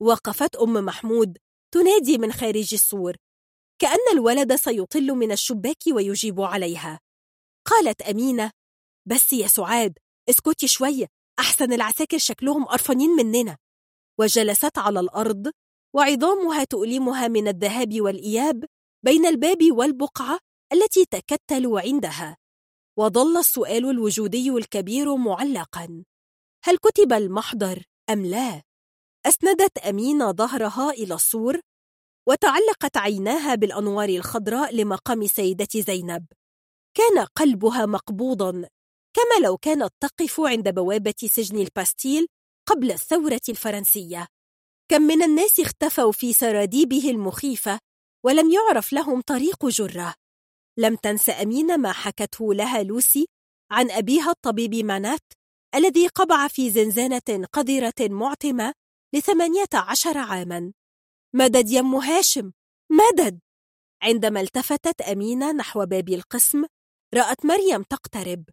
وقفت 0.00 0.56
أم 0.56 0.72
محمود 0.72 1.38
تنادي 1.74 2.18
من 2.18 2.32
خارج 2.32 2.74
السور. 2.74 3.16
كأن 3.78 4.12
الولد 4.12 4.54
سيطل 4.54 5.06
من 5.06 5.32
الشباك 5.32 5.82
ويجيب 5.92 6.40
عليها. 6.40 7.00
قالت 7.66 8.02
أمينة 8.02 8.50
بس 9.06 9.32
يا 9.32 9.46
سعاد 9.46 9.98
اسكتي 10.30 10.68
شوية 10.68 11.06
أحسن 11.38 11.72
العساكر 11.72 12.18
شكلهم 12.18 12.64
قرفانين 12.64 13.10
مننا. 13.10 13.56
وجلست 14.20 14.78
على 14.78 15.00
الأرض 15.00 15.50
وعظامها 15.94 16.64
تؤلمها 16.64 17.28
من 17.28 17.48
الذهاب 17.48 18.00
والإياب 18.00 18.64
بين 19.04 19.26
الباب 19.26 19.58
والبقعة 19.70 20.38
التي 20.72 21.04
تكتل 21.04 21.78
عندها. 21.78 22.36
وظل 22.98 23.36
السؤال 23.36 23.90
الوجودي 23.90 24.50
الكبير 24.50 25.16
معلقا. 25.16 26.04
هل 26.64 26.76
كتب 26.76 27.12
المحضر 27.12 27.82
أم 28.10 28.26
لا؟ 28.26 28.62
أسندت 29.26 29.78
أمينة 29.78 30.32
ظهرها 30.32 30.90
إلى 30.90 31.14
السور 31.14 31.60
وتعلقت 32.28 32.96
عيناها 32.96 33.54
بالأنوار 33.54 34.08
الخضراء 34.08 34.76
لمقام 34.76 35.26
سيدة 35.26 35.68
زينب. 35.74 36.26
كان 36.96 37.24
قلبها 37.24 37.86
مقبوضا. 37.86 38.68
كما 39.16 39.46
لو 39.46 39.56
كانت 39.56 39.92
تقف 40.00 40.40
عند 40.40 40.74
بوابة 40.74 41.14
سجن 41.26 41.58
الباستيل 41.58 42.26
قبل 42.68 42.92
الثورة 42.92 43.40
الفرنسية. 43.48 44.26
كم 44.90 45.02
من 45.02 45.22
الناس 45.22 45.60
اختفوا 45.60 46.12
في 46.12 46.32
سراديبه 46.32 47.10
المخيفة 47.10 47.78
ولم 48.24 48.50
يعرف 48.50 48.92
لهم 48.92 49.20
طريق 49.20 49.66
جرة. 49.66 50.14
لم 50.78 50.96
تنس 50.96 51.30
أمين 51.30 51.80
ما 51.80 51.92
حكته 51.92 52.54
لها 52.54 52.82
لوسي 52.82 53.26
عن 53.70 53.90
أبيها 53.90 54.30
الطبيب 54.30 54.74
مانات 54.74 55.32
الذي 55.74 56.06
قبع 56.06 56.48
في 56.48 56.70
زنزانة 56.70 57.46
قذرة 57.52 57.94
معتمة 58.00 58.72
لثمانية 59.14 59.68
عشر 59.74 60.18
عاماً. 60.18 60.72
مدد 61.34 61.70
يم 61.70 61.94
هاشم 61.94 62.52
مدد! 62.90 63.40
عندما 64.02 64.40
التفتت 64.40 65.00
أمينة 65.00 65.52
نحو 65.52 65.86
باب 65.86 66.08
القسم 66.08 66.64
رأت 67.14 67.46
مريم 67.46 67.82
تقترب. 67.82 68.44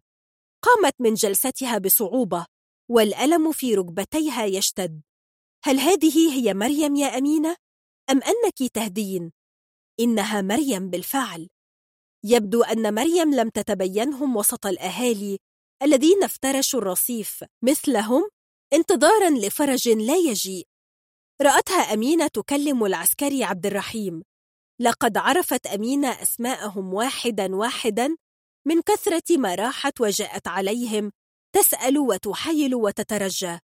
قامت 0.64 0.94
من 1.00 1.14
جلستها 1.14 1.78
بصعوبة 1.78 2.46
والألم 2.90 3.52
في 3.52 3.74
ركبتيها 3.74 4.44
يشتد 4.44 5.02
هل 5.64 5.78
هذه 5.78 6.32
هي 6.32 6.54
مريم 6.54 6.96
يا 6.96 7.18
أمينة؟ 7.18 7.56
أم 8.10 8.20
أنك 8.22 8.72
تهدين؟ 8.74 9.32
إنها 10.00 10.42
مريم 10.42 10.90
بالفعل 10.90 11.48
يبدو 12.24 12.62
أن 12.62 12.94
مريم 12.94 13.34
لم 13.34 13.48
تتبينهم 13.48 14.36
وسط 14.36 14.66
الأهالي 14.66 15.38
الذين 15.82 16.24
افترشوا 16.24 16.80
الرصيف 16.80 17.44
مثلهم 17.62 18.28
انتظارا 18.72 19.30
لفرج 19.30 19.88
لا 19.88 20.16
يجيء 20.16 20.66
رأتها 21.42 21.94
أمينة 21.94 22.26
تكلم 22.26 22.84
العسكري 22.84 23.44
عبد 23.44 23.66
الرحيم 23.66 24.22
لقد 24.80 25.16
عرفت 25.16 25.66
أمينة 25.66 26.08
أسماءهم 26.08 26.94
واحدا 26.94 27.56
واحدا 27.56 28.16
من 28.66 28.82
كثرة 28.82 29.36
ما 29.38 29.54
راحت 29.54 30.00
وجاءت 30.00 30.48
عليهم 30.48 31.12
تسأل 31.54 31.98
وتحيل 31.98 32.74
وتترجى. 32.74 33.58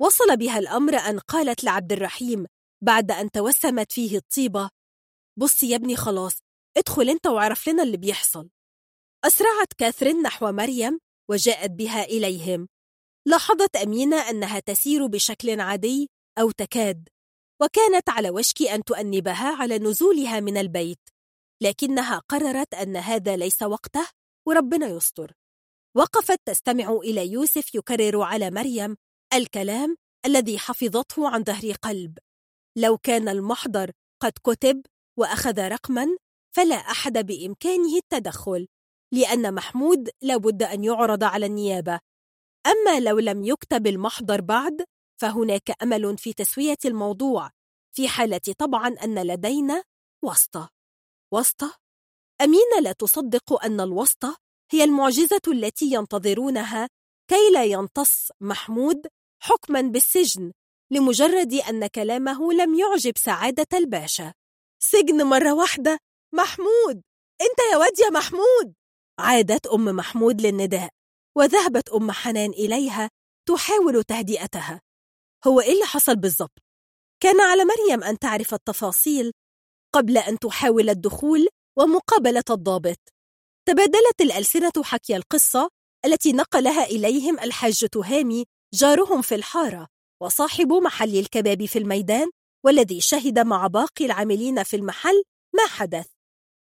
وصل 0.00 0.36
بها 0.36 0.58
الأمر 0.58 0.96
أن 0.96 1.18
قالت 1.18 1.64
لعبد 1.64 1.92
الرحيم 1.92 2.46
بعد 2.84 3.10
أن 3.10 3.30
توسمت 3.30 3.92
فيه 3.92 4.16
الطيبة 4.16 4.70
بص 5.38 5.62
يا 5.62 5.76
ابني 5.76 5.96
خلاص 5.96 6.38
ادخل 6.76 7.08
أنت 7.08 7.26
وعرف 7.26 7.68
لنا 7.68 7.82
اللي 7.82 7.96
بيحصل. 7.96 8.48
أسرعت 9.24 9.72
كاثرين 9.78 10.22
نحو 10.22 10.52
مريم 10.52 10.98
وجاءت 11.30 11.70
بها 11.70 12.04
إليهم. 12.04 12.68
لاحظت 13.26 13.76
أمينة 13.76 14.16
أنها 14.16 14.60
تسير 14.60 15.06
بشكل 15.06 15.60
عادي 15.60 16.10
أو 16.38 16.50
تكاد 16.50 17.08
وكانت 17.62 18.08
على 18.08 18.30
وشك 18.30 18.62
أن 18.62 18.84
تؤنبها 18.84 19.56
على 19.56 19.78
نزولها 19.78 20.40
من 20.40 20.56
البيت 20.56 21.00
لكنها 21.62 22.18
قررت 22.18 22.74
أن 22.74 22.96
هذا 22.96 23.36
ليس 23.36 23.62
وقته 23.62 24.19
وربنا 24.48 24.86
يستر. 24.86 25.32
وقفت 25.96 26.40
تستمع 26.44 26.92
إلى 26.92 27.32
يوسف 27.32 27.74
يكرر 27.74 28.22
على 28.22 28.50
مريم 28.50 28.96
الكلام 29.34 29.96
الذي 30.26 30.58
حفظته 30.58 31.28
عن 31.28 31.44
ظهر 31.44 31.72
قلب. 31.72 32.18
لو 32.78 32.98
كان 32.98 33.28
المحضر 33.28 33.90
قد 34.22 34.32
كتب 34.44 34.82
وأخذ 35.18 35.60
رقما 35.60 36.16
فلا 36.56 36.74
أحد 36.74 37.26
بإمكانه 37.26 37.96
التدخل 37.96 38.68
لأن 39.14 39.54
محمود 39.54 40.10
لابد 40.22 40.62
أن 40.62 40.84
يعرض 40.84 41.24
على 41.24 41.46
النيابة. 41.46 42.00
أما 42.66 43.00
لو 43.00 43.18
لم 43.18 43.44
يكتب 43.44 43.86
المحضر 43.86 44.40
بعد 44.40 44.84
فهناك 45.20 45.82
أمل 45.82 46.18
في 46.18 46.32
تسوية 46.32 46.78
الموضوع 46.84 47.50
في 47.96 48.08
حالة 48.08 48.40
طبعا 48.58 48.88
أن 48.88 49.26
لدينا 49.26 49.82
واسطة. 50.24 50.70
واسطة؟ 51.32 51.78
أمينة 52.40 52.80
لا 52.82 52.92
تصدق 52.92 53.64
أن 53.64 53.80
الواسطة 53.80 54.36
هي 54.72 54.84
المعجزة 54.84 55.40
التي 55.48 55.86
ينتظرونها 55.92 56.88
كي 57.28 57.50
لا 57.54 57.64
ينتص 57.64 58.28
محمود 58.40 59.06
حكما 59.42 59.80
بالسجن 59.80 60.52
لمجرد 60.92 61.54
أن 61.54 61.86
كلامه 61.86 62.52
لم 62.52 62.74
يعجب 62.74 63.18
سعادة 63.18 63.66
الباشا. 63.78 64.32
سجن 64.82 65.22
مرة 65.26 65.52
واحدة. 65.54 65.98
محمود! 66.34 67.02
أنت 67.40 67.58
يا 67.72 67.76
واد 67.76 67.98
يا 67.98 68.10
محمود! 68.10 68.74
عادت 69.18 69.66
أم 69.66 69.84
محمود 69.84 70.40
للنداء 70.40 70.90
وذهبت 71.36 71.88
أم 71.88 72.10
حنان 72.12 72.50
إليها 72.50 73.10
تحاول 73.48 74.04
تهدئتها. 74.04 74.80
هو 75.46 75.60
إيه 75.60 75.72
اللي 75.72 75.84
حصل 75.84 76.16
بالضبط؟ 76.16 76.58
كان 77.22 77.40
على 77.40 77.62
مريم 77.64 78.04
أن 78.04 78.18
تعرف 78.18 78.54
التفاصيل 78.54 79.32
قبل 79.94 80.18
أن 80.18 80.38
تحاول 80.38 80.90
الدخول 80.90 81.48
ومقابلة 81.78 82.44
الضابط. 82.50 82.98
تبادلت 83.68 84.20
الألسنة 84.20 84.72
حكي 84.82 85.16
القصة 85.16 85.70
التي 86.04 86.32
نقلها 86.32 86.84
إليهم 86.84 87.38
الحاج 87.40 87.86
تهامي 87.92 88.44
جارهم 88.74 89.22
في 89.22 89.34
الحارة 89.34 89.88
وصاحب 90.22 90.72
محل 90.72 91.16
الكباب 91.16 91.64
في 91.64 91.78
الميدان 91.78 92.30
والذي 92.64 93.00
شهد 93.00 93.38
مع 93.38 93.66
باقي 93.66 94.06
العاملين 94.06 94.62
في 94.62 94.76
المحل 94.76 95.22
ما 95.54 95.66
حدث. 95.66 96.06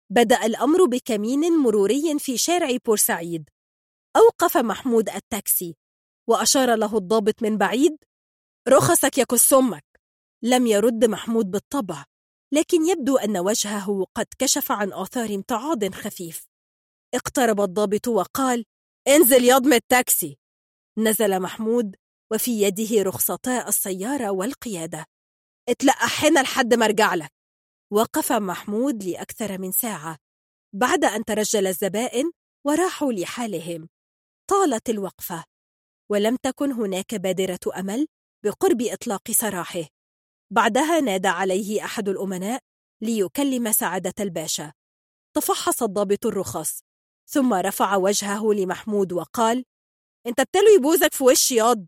بدأ 0.09 0.45
الأمر 0.45 0.85
بكمين 0.85 1.39
مروري 1.39 2.19
في 2.19 2.37
شارع 2.37 2.77
بورسعيد. 2.85 3.49
أوقف 4.15 4.57
محمود 4.57 5.09
التاكسي 5.09 5.75
وأشار 6.29 6.75
له 6.75 6.97
الضابط 6.97 7.43
من 7.43 7.57
بعيد 7.57 7.97
رخصك 8.67 9.17
يا 9.17 9.23
كسمك 9.23 9.85
لم 10.43 10.67
يرد 10.67 11.05
محمود 11.05 11.51
بالطبع. 11.51 12.05
لكن 12.53 12.85
يبدو 12.85 13.17
أن 13.17 13.37
وجهه 13.37 14.05
قد 14.15 14.25
كشف 14.39 14.71
عن 14.71 14.93
آثار 14.93 15.35
امتعاض 15.35 15.93
خفيف. 15.93 16.47
اقترب 17.15 17.61
الضابط 17.61 18.07
وقال 18.07 18.65
انزل 19.07 19.43
يضم 19.43 19.73
التاكسي. 19.73 20.37
نزل 20.97 21.39
محمود 21.39 21.95
وفي 22.33 22.61
يده 22.61 23.03
رخصتا 23.03 23.67
السيارة 23.67 24.31
والقيادة. 24.31 25.05
اتلقح 25.69 26.25
هنا 26.25 26.39
لحد 26.39 26.73
ما 26.73 26.85
ارجع 26.85 27.15
لك. 27.15 27.31
وقف 27.91 28.31
محمود 28.31 29.03
لأكثر 29.03 29.57
من 29.57 29.71
ساعة. 29.71 30.17
بعد 30.75 31.05
أن 31.05 31.25
ترجل 31.25 31.67
الزبائن 31.67 32.31
وراحوا 32.65 33.13
لحالهم. 33.13 33.89
طالت 34.49 34.89
الوقفة. 34.89 35.43
ولم 36.11 36.35
تكن 36.35 36.71
هناك 36.71 37.15
بادرة 37.15 37.59
أمل 37.79 38.07
بقرب 38.45 38.81
إطلاق 38.81 39.31
سراحه. 39.31 39.83
بعدها 40.53 40.99
نادى 40.99 41.27
عليه 41.27 41.85
أحد 41.85 42.09
الأمناء 42.09 42.61
ليكلم 43.01 43.71
سعادة 43.71 44.13
الباشا. 44.19 44.73
تفحص 45.35 45.83
الضابط 45.83 46.25
الرخص 46.25 46.79
ثم 47.29 47.53
رفع 47.53 47.95
وجهه 47.95 48.53
لمحمود 48.53 49.13
وقال 49.13 49.65
أنت 50.27 50.41
بتلو 50.41 50.75
يبوزك 50.77 51.13
في 51.13 51.23
وشي 51.23 51.55
ياض؟ 51.55 51.85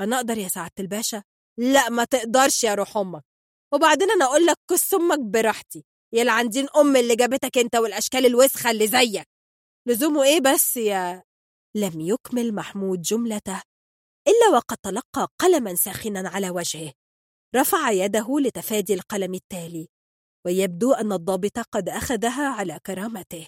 أنا 0.00 0.16
أقدر 0.16 0.38
يا 0.38 0.48
سعادة 0.48 0.72
الباشا. 0.80 1.22
لا 1.58 1.88
ما 1.88 2.04
تقدرش 2.04 2.64
يا 2.64 2.74
روح 2.74 2.96
أمك. 2.96 3.22
وبعدين 3.74 4.10
أنا 4.10 4.24
أقول 4.24 4.46
لك 4.46 4.56
كس 4.70 4.94
أمك 4.94 5.18
براحتي. 5.18 5.84
يلعن 6.14 6.48
دين 6.48 6.66
أم 6.76 6.96
اللي 6.96 7.16
جابتك 7.16 7.58
أنت 7.58 7.76
والأشكال 7.76 8.26
الوسخة 8.26 8.70
اللي 8.70 8.88
زيك. 8.88 9.28
لزومه 9.88 10.22
إيه 10.22 10.40
بس 10.40 10.76
يا 10.76 11.22
لم 11.76 12.00
يكمل 12.00 12.54
محمود 12.54 13.02
جملته 13.02 13.62
إلا 14.28 14.56
وقد 14.56 14.76
تلقى 14.76 15.28
قلما 15.38 15.74
ساخنا 15.74 16.28
على 16.28 16.50
وجهه. 16.50 16.92
رفع 17.56 17.90
يده 17.90 18.40
لتفادي 18.40 18.94
القلم 18.94 19.34
التالي 19.34 19.88
ويبدو 20.46 20.92
أن 20.92 21.12
الضابط 21.12 21.58
قد 21.58 21.88
أخذها 21.88 22.48
على 22.48 22.80
كرامته. 22.86 23.46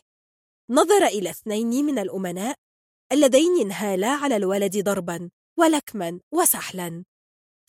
نظر 0.70 1.06
إلى 1.06 1.30
اثنين 1.30 1.84
من 1.84 1.98
الأمناء 1.98 2.56
اللذين 3.12 3.60
انهالا 3.60 4.08
على 4.08 4.36
الولد 4.36 4.84
ضربا 4.84 5.30
ولكما 5.58 6.20
وسحلا. 6.32 7.04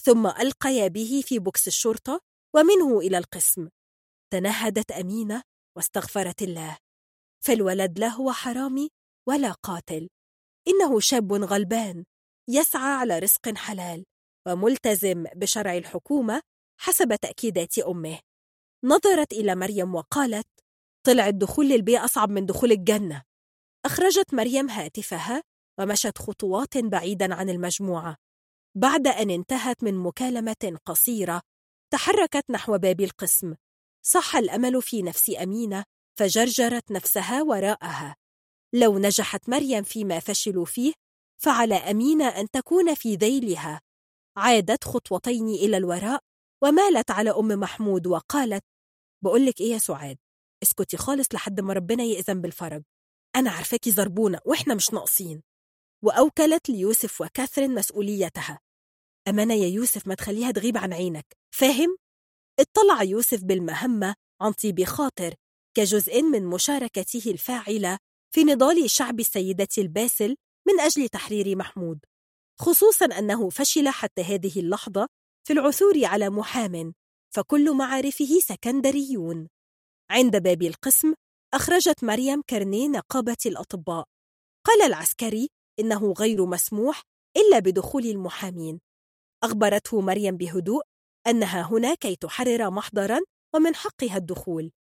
ثم 0.01 0.27
ألقيا 0.27 0.87
به 0.87 1.23
في 1.25 1.39
بوكس 1.39 1.67
الشرطة 1.67 2.21
ومنه 2.55 2.99
إلى 2.99 3.17
القسم. 3.17 3.69
تنهدت 4.33 4.91
أمينة 4.91 5.41
واستغفرت 5.77 6.41
الله. 6.41 6.77
فالولد 7.45 7.99
لا 7.99 8.07
هو 8.07 8.31
حرامي 8.31 8.89
ولا 9.27 9.51
قاتل. 9.51 10.09
إنه 10.67 10.99
شاب 10.99 11.33
غلبان 11.33 12.05
يسعى 12.49 12.93
على 12.93 13.19
رزق 13.19 13.57
حلال. 13.57 14.05
وملتزم 14.47 15.23
بشرع 15.35 15.77
الحكومة 15.77 16.41
حسب 16.79 17.15
تأكيدات 17.15 17.79
أمه. 17.79 18.19
نظرت 18.83 19.33
إلى 19.33 19.55
مريم 19.55 19.95
وقالت 19.95 20.47
طلع 21.03 21.27
الدخول 21.27 21.69
للبيئة 21.69 22.05
أصعب 22.05 22.29
من 22.29 22.45
دخول 22.45 22.71
الجنة. 22.71 23.23
أخرجت 23.85 24.33
مريم 24.33 24.69
هاتفها 24.69 25.43
ومشت 25.79 26.17
خطوات 26.17 26.77
بعيدا 26.77 27.35
عن 27.35 27.49
المجموعة. 27.49 28.17
بعد 28.75 29.07
أن 29.07 29.29
انتهت 29.29 29.83
من 29.83 29.93
مكالمة 29.95 30.79
قصيرة 30.85 31.41
تحركت 31.93 32.43
نحو 32.49 32.77
باب 32.77 33.01
القسم. 33.01 33.55
صح 34.05 34.35
الأمل 34.35 34.81
في 34.81 35.01
نفس 35.01 35.31
أمينة 35.41 35.83
فجرجرت 36.19 36.91
نفسها 36.91 37.41
وراءها. 37.41 38.15
لو 38.73 38.99
نجحت 38.99 39.49
مريم 39.49 39.83
فيما 39.83 40.19
فشلوا 40.19 40.65
فيه 40.65 40.93
فعلى 41.41 41.75
أمينة 41.75 42.27
أن 42.27 42.49
تكون 42.49 42.93
في 42.93 43.15
ذيلها. 43.15 43.81
عادت 44.37 44.83
خطوتين 44.83 45.47
إلى 45.47 45.77
الوراء 45.77 46.23
ومالت 46.63 47.11
على 47.11 47.29
أم 47.29 47.47
محمود 47.47 48.07
وقالت 48.07 48.63
بقولك 49.23 49.61
إيه 49.61 49.71
يا 49.71 49.77
سعاد 49.77 50.17
اسكتي 50.63 50.97
خالص 50.97 51.27
لحد 51.33 51.59
ما 51.59 51.73
ربنا 51.73 52.03
يأذن 52.03 52.41
بالفرج. 52.41 52.83
أنا 53.35 53.51
عارفاكي 53.51 53.91
زربونة 53.91 54.39
وإحنا 54.45 54.75
مش 54.75 54.93
ناقصين. 54.93 55.43
وأوكلت 56.03 56.69
ليوسف 56.69 57.21
وكاثرين 57.21 57.75
مسؤوليتها. 57.75 58.59
أمانة 59.27 59.53
يا 59.53 59.67
يوسف 59.67 60.07
ما 60.07 60.15
تخليها 60.15 60.51
تغيب 60.51 60.77
عن 60.77 60.93
عينك 60.93 61.25
فاهم؟ 61.55 61.97
اطلع 62.59 63.03
يوسف 63.03 63.43
بالمهمة 63.43 64.15
عن 64.41 64.51
طيب 64.51 64.83
خاطر 64.83 65.35
كجزء 65.77 66.21
من 66.21 66.45
مشاركته 66.45 67.31
الفاعلة 67.31 67.97
في 68.33 68.43
نضال 68.43 68.89
شعب 68.89 69.19
السيدة 69.19 69.67
الباسل 69.77 70.35
من 70.67 70.79
أجل 70.79 71.09
تحرير 71.09 71.55
محمود. 71.55 71.99
خصوصا 72.59 73.05
أنه 73.05 73.49
فشل 73.49 73.89
حتى 73.89 74.21
هذه 74.21 74.59
اللحظة 74.59 75.07
في 75.47 75.53
العثور 75.53 76.05
على 76.05 76.29
محام 76.29 76.93
فكل 77.35 77.75
معارفه 77.75 78.39
سكندريون. 78.39 79.47
عند 80.11 80.37
باب 80.43 80.61
القسم 80.61 81.13
أخرجت 81.53 82.03
مريم 82.03 82.41
كرني 82.41 82.87
نقابة 82.87 83.37
الأطباء. 83.45 84.05
قال 84.65 84.81
العسكري 84.81 85.49
إنه 85.79 86.13
غير 86.19 86.45
مسموح 86.45 87.01
إلا 87.37 87.59
بدخول 87.59 88.05
المحامين. 88.05 88.79
أخبرته 89.43 90.01
مريم 90.01 90.37
بهدوء 90.37 90.83
أنها 91.27 91.61
هنا 91.61 91.95
كي 91.95 92.15
تحرر 92.15 92.69
محضرا 92.69 93.19
ومن 93.55 93.75
حقها 93.75 94.17
الدخول. 94.17 94.71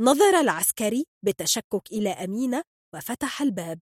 نظر 0.00 0.40
العسكري 0.40 1.06
بتشكك 1.24 1.82
إلى 1.92 2.10
أمينة 2.10 2.62
وفتح 2.94 3.42
الباب. 3.42 3.80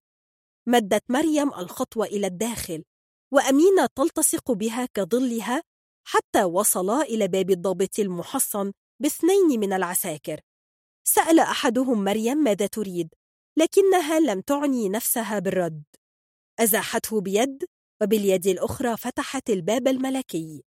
مدت 0.68 1.04
مريم 1.08 1.48
الخطوة 1.48 2.06
إلى 2.06 2.26
الداخل. 2.26 2.84
وأمينة 3.32 3.86
تلتصق 3.96 4.52
بها 4.52 4.88
كظلها 4.94 5.62
حتى 6.08 6.44
وصلا 6.44 7.02
إلى 7.02 7.28
باب 7.28 7.50
الضابط 7.50 7.98
المحصن 7.98 8.72
باثنين 9.02 9.60
من 9.60 9.72
العساكر. 9.72 10.40
سأل 11.04 11.40
أحدهم 11.40 12.04
مريم 12.04 12.38
ماذا 12.38 12.66
تريد 12.66 13.14
لكنها 13.58 14.20
لم 14.20 14.40
تعني 14.40 14.88
نفسها 14.88 15.38
بالرد. 15.38 15.84
أزاحته 16.60 17.20
بيد 17.20 17.64
وباليد 18.02 18.46
الأخرى 18.46 18.96
فتحت 18.96 19.50
الباب 19.50 19.88
الملكي. 19.88 20.64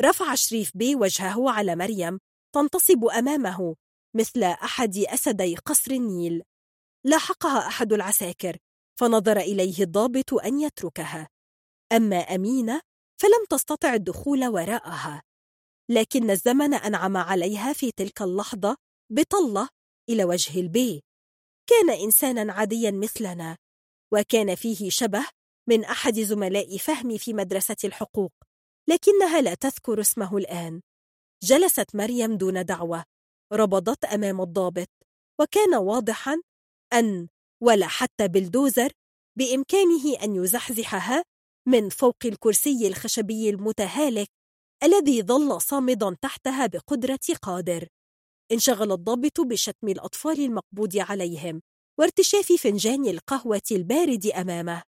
رفع 0.00 0.34
شريف 0.34 0.70
بي 0.74 0.94
وجهه 0.94 1.50
على 1.50 1.76
مريم 1.76 2.18
تنتصب 2.54 3.04
أمامه 3.04 3.76
مثل 4.16 4.42
أحد 4.42 4.96
أسدي 4.96 5.56
قصر 5.56 5.90
النيل. 5.90 6.42
لاحقها 7.04 7.66
أحد 7.66 7.92
العساكر 7.92 8.56
فنظر 9.00 9.36
إليه 9.36 9.82
الضابط 9.82 10.34
أن 10.34 10.60
يتركها. 10.60 11.28
أما 11.92 12.16
أمينة 12.16 12.80
فلم 13.20 13.44
تستطع 13.50 13.94
الدخول 13.94 14.46
وراءها 14.46 15.22
لكن 15.90 16.30
الزمن 16.30 16.74
أنعم 16.74 17.16
عليها 17.16 17.72
في 17.72 17.92
تلك 17.92 18.22
اللحظة 18.22 18.76
بطلة 19.12 19.68
إلى 20.08 20.24
وجه 20.24 20.60
البي 20.60 21.02
كان 21.68 21.90
إنسانا 21.90 22.52
عاديا 22.52 22.90
مثلنا 22.90 23.56
وكان 24.12 24.54
فيه 24.54 24.90
شبه 24.90 25.26
من 25.68 25.84
أحد 25.84 26.20
زملاء 26.20 26.76
فهمي 26.76 27.18
في 27.18 27.32
مدرسة 27.32 27.76
الحقوق 27.84 28.32
لكنها 28.88 29.40
لا 29.40 29.54
تذكر 29.54 30.00
اسمه 30.00 30.36
الآن. 30.36 30.80
جلست 31.42 31.96
مريم 31.96 32.36
دون 32.36 32.64
دعوة 32.64 33.04
ربضت 33.52 34.04
أمام 34.04 34.40
الضابط 34.40 34.88
وكان 35.40 35.74
واضحا 35.74 36.42
أن 36.92 37.28
ولا 37.62 37.86
حتى 37.86 38.28
بالدوزر 38.28 38.92
بإمكانه 39.38 40.22
أن 40.22 40.34
يزحزحها 40.44 41.24
من 41.68 41.88
فوق 41.88 42.16
الكرسي 42.24 42.88
الخشبي 42.88 43.50
المتهالك 43.50 44.28
الذي 44.82 45.22
ظل 45.22 45.60
صامدا 45.60 46.16
تحتها 46.22 46.66
بقدرة 46.66 47.20
قادر. 47.42 47.88
انشغل 48.52 48.92
الضابط 48.92 49.40
بشتم 49.40 49.88
الأطفال 49.88 50.40
المقبوض 50.40 50.96
عليهم 50.96 51.62
وارتشاف 51.98 52.52
فنجان 52.52 53.06
القهوة 53.06 53.62
البارد 53.70 54.26
أمامه. 54.26 54.82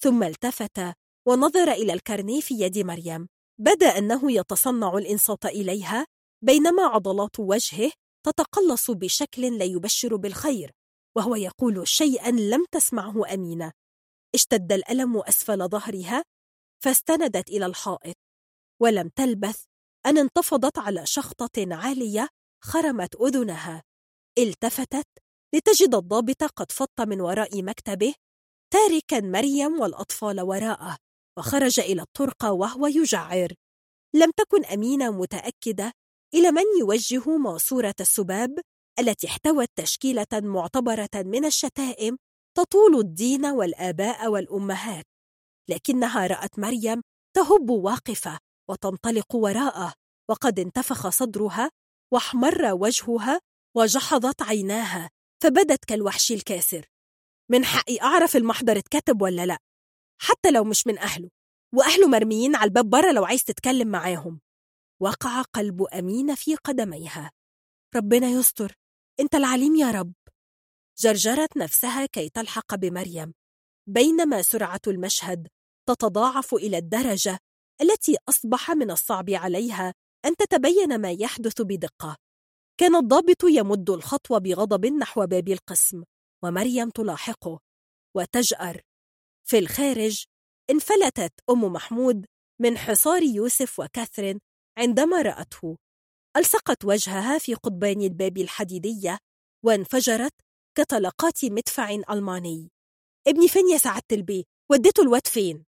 ثم 0.00 0.22
التفت 0.22 0.80
ونظر 1.28 1.72
إلى 1.72 1.92
الكرني 1.92 2.42
في 2.42 2.54
يد 2.54 2.78
مريم. 2.78 3.28
بدأ 3.60 3.98
أنه 3.98 4.32
يتصنع 4.32 4.98
الإنصات 4.98 5.46
إليها 5.46 6.06
بينما 6.42 6.82
عضلات 6.82 7.40
وجهه 7.40 7.92
تتقلص 8.26 8.90
بشكل 8.90 9.58
لا 9.58 9.64
يبشر 9.64 10.16
بالخير 10.16 10.70
وهو 11.16 11.34
يقول 11.34 11.88
شيئا 11.88 12.30
لم 12.30 12.64
تسمعه 12.72 13.34
أمينة. 13.34 13.72
اشتد 14.34 14.72
الألم 14.72 15.16
أسفل 15.16 15.68
ظهرها 15.68 16.24
فاستندت 16.84 17.48
إلى 17.48 17.66
الحائط. 17.66 18.16
ولم 18.82 19.08
تلبث 19.08 19.64
أن 20.06 20.18
انتفضت 20.18 20.78
على 20.78 21.06
شخطة 21.06 21.74
عالية 21.74 22.28
خرمت 22.62 23.16
أذنها. 23.16 23.82
التفتت 24.38 25.06
لتجد 25.54 25.94
الضابط 25.94 26.44
قد 26.44 26.72
فط 26.72 27.00
من 27.00 27.20
وراء 27.20 27.62
مكتبه 27.62 28.14
تاركا 28.72 29.20
مريم 29.20 29.80
والأطفال 29.80 30.40
وراءه 30.40 30.96
وخرج 31.38 31.80
إلى 31.80 32.02
الطرقة 32.02 32.52
وهو 32.52 32.86
يجعر. 32.86 33.52
لم 34.14 34.30
تكن 34.30 34.64
أمينة 34.64 35.10
متأكدة 35.10 35.92
إلى 36.34 36.50
من 36.50 36.62
يوجه 36.80 37.36
ماسورة 37.36 37.94
السباب 38.00 38.60
التي 38.98 39.26
احتوت 39.26 39.68
تشكيلة 39.76 40.26
معتبرة 40.32 41.08
من 41.14 41.44
الشتائم 41.44 42.16
تطول 42.56 43.00
الدين 43.00 43.46
والآباء 43.46 44.28
والأمهات 44.28 45.04
لكنها 45.70 46.26
رأت 46.26 46.58
مريم 46.58 47.02
تهب 47.36 47.70
واقفة 47.70 48.38
وتنطلق 48.70 49.34
وراءه 49.34 49.94
وقد 50.30 50.58
انتفخ 50.58 51.08
صدرها 51.08 51.70
واحمر 52.12 52.72
وجهها 52.72 53.40
وجحظت 53.76 54.42
عيناها 54.42 55.10
فبدت 55.42 55.84
كالوحش 55.84 56.32
الكاسر. 56.32 56.86
من 57.50 57.64
حقي 57.64 58.00
أعرف 58.02 58.36
المحضر 58.36 58.78
اتكتب 58.78 59.22
ولا 59.22 59.46
لأ 59.46 59.58
حتى 60.22 60.50
لو 60.50 60.64
مش 60.64 60.86
من 60.86 60.98
أهله 60.98 61.30
وأهله 61.74 62.08
مرميين 62.08 62.56
على 62.56 62.68
الباب 62.68 62.90
بره 62.90 63.12
لو 63.12 63.24
عايز 63.24 63.44
تتكلم 63.44 63.88
معاهم. 63.88 64.40
وقع 65.02 65.42
قلب 65.42 65.82
أمينة 65.82 66.34
في 66.34 66.54
قدميها. 66.54 67.30
ربنا 67.96 68.26
يستر 68.26 68.74
أنت 69.20 69.34
العليم 69.34 69.76
يا 69.76 69.90
رب. 69.90 70.12
جرجرت 71.00 71.56
نفسها 71.56 72.06
كي 72.06 72.28
تلحق 72.28 72.74
بمريم. 72.74 73.34
بينما 73.86 74.42
سرعة 74.42 74.80
المشهد 74.86 75.48
تتضاعف 75.88 76.54
إلى 76.54 76.78
الدرجة 76.78 77.38
التي 77.80 78.16
أصبح 78.28 78.70
من 78.70 78.90
الصعب 78.90 79.30
عليها 79.30 79.94
أن 80.24 80.36
تتبين 80.36 81.00
ما 81.00 81.10
يحدث 81.10 81.62
بدقة. 81.62 82.16
كان 82.80 82.96
الضابط 82.96 83.44
يمد 83.44 83.90
الخطوة 83.90 84.38
بغضب 84.38 84.86
نحو 84.86 85.26
باب 85.26 85.48
القسم 85.48 86.02
ومريم 86.44 86.90
تلاحقه 86.90 87.58
وتجأر. 88.16 88.80
في 89.48 89.58
الخارج 89.58 90.24
انفلتت 90.70 91.32
أم 91.50 91.64
محمود 91.72 92.26
من 92.60 92.78
حصار 92.78 93.22
يوسف 93.22 93.80
وكاثرين 93.80 94.40
عندما 94.78 95.22
رأته. 95.22 95.76
ألصقت 96.36 96.84
وجهها 96.84 97.38
في 97.38 97.54
قضبان 97.54 98.02
الباب 98.02 98.38
الحديدية 98.38 99.18
وانفجرت 99.64 100.32
كطلقات 100.78 101.44
مدفع 101.44 101.90
ألماني. 101.90 102.70
ابني 103.28 103.48
فين 103.48 103.68
يا 103.68 103.78
سعادة 103.78 104.04
البي؟ 104.12 104.46
وديته 104.70 105.02
الواد 105.02 105.26
فين؟ 105.26 105.64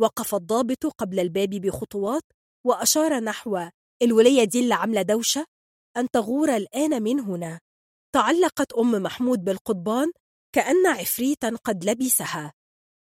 وقف 0.00 0.34
الضابط 0.34 0.86
قبل 0.86 1.20
الباب 1.20 1.50
بخطوات 1.50 2.22
وأشار 2.66 3.20
نحو 3.20 3.68
الولية 4.02 4.44
دي 4.44 4.60
اللي 4.60 4.74
عاملة 4.74 5.02
دوشة؟ 5.02 5.46
أن 5.96 6.10
تغور 6.10 6.56
الآن 6.56 7.02
من 7.02 7.20
هنا. 7.20 7.60
تعلقت 8.14 8.72
أم 8.72 8.90
محمود 9.02 9.44
بالقضبان 9.44 10.12
كأن 10.54 10.86
عفريتا 10.86 11.56
قد 11.64 11.84
لبسها. 11.84 12.52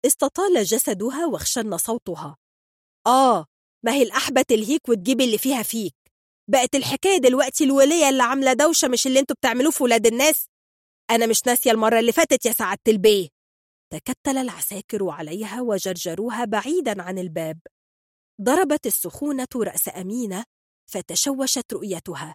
استطال 0.06 0.64
جسدها 0.64 1.26
واخشن 1.26 1.76
صوتها. 1.76 2.36
آه 3.06 3.46
ما 3.84 3.92
هي 3.92 4.02
الأحبة 4.02 4.42
تلهيك 4.42 4.88
وتجيب 4.88 5.20
اللي 5.20 5.38
فيها 5.38 5.62
فيك؟ 5.62 5.94
بقت 6.50 6.74
الحكاية 6.74 7.18
دلوقتي 7.18 7.64
الولية 7.64 8.08
اللي 8.08 8.22
عاملة 8.22 8.52
دوشة 8.52 8.88
مش 8.88 9.06
اللي 9.06 9.20
أنتوا 9.20 9.36
بتعملوه 9.36 9.70
في 9.70 9.82
ولاد 9.82 10.06
الناس؟ 10.06 10.46
أنا 11.10 11.26
مش 11.26 11.46
ناسية 11.46 11.70
المرة 11.70 11.98
اللي 11.98 12.12
فاتت 12.12 12.46
يا 12.46 12.52
سعادة 12.52 12.80
البيه. 12.88 13.28
تكتل 13.92 14.38
العساكر 14.38 15.08
عليها 15.10 15.60
وجرجروها 15.62 16.44
بعيدا 16.44 17.02
عن 17.02 17.18
الباب. 17.18 17.60
ضربت 18.42 18.86
السخونة 18.86 19.46
رأس 19.56 19.88
أمينة 19.88 20.44
فتشوشت 20.90 21.72
رؤيتها. 21.72 22.34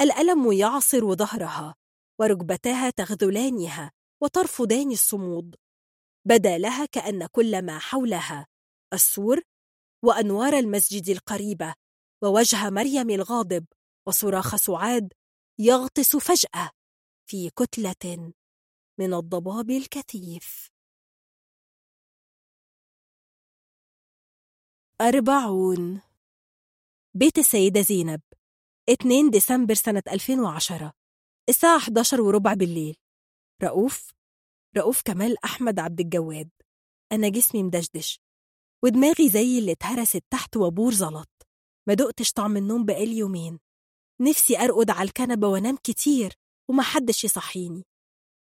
الألم 0.00 0.52
يعصر 0.52 1.14
ظهرها 1.14 1.74
وركبتاها 2.20 2.90
تغذلانها 2.90 3.92
وترفضان 4.22 4.92
الصمود. 4.92 5.56
بدا 6.26 6.58
لها 6.58 6.86
كأن 6.86 7.26
كل 7.26 7.62
ما 7.62 7.78
حولها 7.78 8.46
السور 8.92 9.42
وأنوار 10.04 10.58
المسجد 10.58 11.08
القريبة 11.08 11.74
ووجه 12.22 12.70
مريم 12.70 13.10
الغاضب 13.10 13.66
وصراخ 14.08 14.56
سعاد 14.56 15.12
يغطس 15.60 16.16
فجأة. 16.16 16.70
في 17.30 17.50
كتلة 17.50 18.32
من 19.00 19.14
الضباب 19.14 19.70
الكثيف. 19.70 20.70
أربعون. 25.00 26.02
بيت 27.14 27.38
السيدة 27.38 27.80
زينب 27.80 28.20
2 28.90 29.30
ديسمبر 29.30 29.74
سنة 29.74 30.02
2010 30.08 30.92
الساعة 31.48 31.78
11 31.78 32.20
وربع 32.20 32.54
بالليل. 32.54 32.96
رؤوف 33.62 34.12
رؤوف 34.76 35.02
كمال 35.02 35.44
أحمد 35.44 35.78
عبد 35.78 36.00
الجواد. 36.00 36.50
أنا 37.12 37.28
جسمي 37.28 37.62
مدشدش 37.62 38.20
ودماغي 38.84 39.28
زي 39.28 39.58
اللي 39.58 39.72
اتهرست 39.72 40.24
تحت 40.30 40.56
وبور 40.56 40.92
زلط. 40.92 41.46
ما 41.88 41.94
دقتش 41.94 42.32
طعم 42.32 42.56
النوم 42.56 42.84
بقالي 42.84 43.16
يومين. 43.16 43.60
نفسي 44.20 44.58
أرقد 44.58 44.90
على 44.90 45.08
الكنبة 45.08 45.48
وأنام 45.48 45.76
كتير. 45.76 46.47
ومحدش 46.70 47.24
يصحيني. 47.24 47.84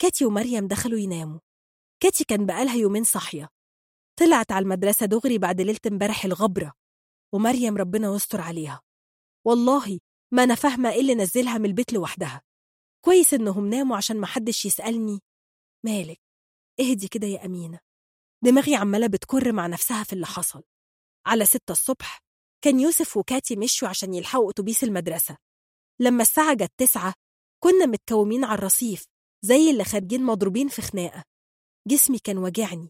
كاتي 0.02 0.26
ومريم 0.26 0.68
دخلوا 0.68 1.00
يناموا. 1.00 1.40
كاتي 2.00 2.24
كان 2.24 2.46
بقالها 2.46 2.76
يومين 2.76 3.04
صاحية. 3.04 3.50
طلعت 4.20 4.52
على 4.52 4.64
المدرسة 4.64 5.06
دغري 5.06 5.38
بعد 5.38 5.62
ليلة 5.62 5.80
امبارح 5.88 6.26
الغبرة. 6.26 6.74
ومريم 7.34 7.78
ربنا 7.78 8.16
يستر 8.16 8.42
عليها. 8.42 8.82
والله 9.46 10.00
ما 10.34 10.44
أنا 10.44 10.56
فاهمة 10.56 10.90
إيه 10.92 11.02
اللي 11.02 11.16
نزلها 11.16 11.58
من 11.58 11.66
البيت 11.66 11.94
لوحدها. 11.94 12.42
كويس 13.06 13.34
إنهم 13.34 13.70
ناموا 13.70 13.98
عشان 13.98 14.20
محدش 14.20 14.66
يسألني. 14.66 15.20
مالك؟ 15.86 16.20
اهدي 16.80 17.08
كده 17.08 17.28
يا 17.28 17.46
أمينة. 17.46 17.80
دماغي 18.44 18.76
عمالة 18.76 19.08
بتكر 19.08 19.52
مع 19.52 19.68
نفسها 19.68 20.04
في 20.04 20.14
اللي 20.14 20.26
حصل. 20.26 20.64
على 21.26 21.46
ستة 21.46 21.72
الصبح 21.72 22.20
كان 22.64 22.80
يوسف 22.80 23.18
وكاتي 23.18 23.56
مشوا 23.56 23.88
عشان 23.88 24.14
يلحقوا 24.14 24.52
أتوبيس 24.52 24.84
المدرسة. 24.84 25.38
لما 26.00 26.22
الساعة 26.22 26.54
جت 26.54 26.72
تسعة 26.78 27.14
كنا 27.64 27.86
متكومين 27.86 28.44
على 28.44 28.58
الرصيف 28.58 29.06
زي 29.46 29.70
اللي 29.70 29.84
خارجين 29.84 30.24
مضروبين 30.24 30.68
في 30.68 30.82
خناقة. 30.82 31.24
جسمي 31.88 32.20
كان 32.20 32.38
واجعني 32.38 32.90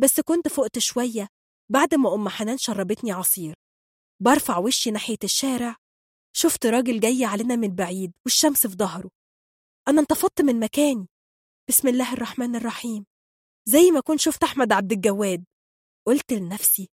بس 0.00 0.20
كنت 0.20 0.48
فقت 0.48 0.78
شوية 0.78 1.28
بعد 1.72 1.94
ما 1.94 2.14
أم 2.14 2.28
حنان 2.28 2.58
شربتني 2.58 3.12
عصير. 3.12 3.54
برفع 4.22 4.58
وشي 4.58 4.90
ناحية 4.90 5.18
الشارع 5.24 5.76
شفت 6.36 6.66
راجل 6.66 7.00
جاي 7.00 7.24
علينا 7.24 7.56
من 7.56 7.74
بعيد 7.74 8.12
والشمس 8.24 8.66
في 8.66 8.76
ظهره. 8.76 9.10
أنا 9.88 10.00
انتفضت 10.00 10.42
من 10.42 10.60
مكاني. 10.60 11.06
بسم 11.68 11.88
الله 11.88 12.12
الرحمن 12.12 12.56
الرحيم. 12.56 13.06
زي 13.68 13.90
ما 13.90 14.00
كنت 14.00 14.20
شفت 14.20 14.42
أحمد 14.42 14.72
عبد 14.72 14.92
الجواد. 14.92 15.44
قلت 16.06 16.32
لنفسي 16.32 16.88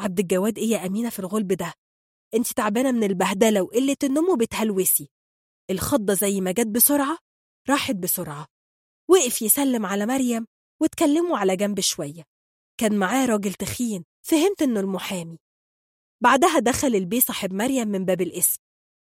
عبد 0.00 0.18
الجواد 0.18 0.58
إيه 0.58 0.70
يا 0.70 0.86
أمينة 0.86 1.10
في 1.10 1.18
الغلب 1.18 1.52
ده؟ 1.52 1.72
أنت 2.34 2.52
تعبانة 2.52 2.92
من 2.92 3.04
البهدلة 3.04 3.62
وقلة 3.62 3.96
النوم 4.04 4.28
وبتهلوسي. 4.28 5.13
الخضة 5.70 6.14
زي 6.14 6.40
ما 6.40 6.52
جت 6.52 6.66
بسرعة 6.66 7.18
راحت 7.68 7.94
بسرعة. 7.94 8.46
وقف 9.10 9.42
يسلم 9.42 9.86
على 9.86 10.06
مريم 10.06 10.46
واتكلموا 10.82 11.38
على 11.38 11.56
جنب 11.56 11.80
شوية. 11.80 12.24
كان 12.80 12.98
معاه 12.98 13.26
راجل 13.26 13.54
تخين 13.54 14.04
فهمت 14.26 14.62
إنه 14.62 14.80
المحامي. 14.80 15.38
بعدها 16.22 16.58
دخل 16.58 16.94
البيه 16.94 17.20
صاحب 17.20 17.52
مريم 17.52 17.88
من 17.88 18.04
باب 18.04 18.20
الاسم. 18.20 18.60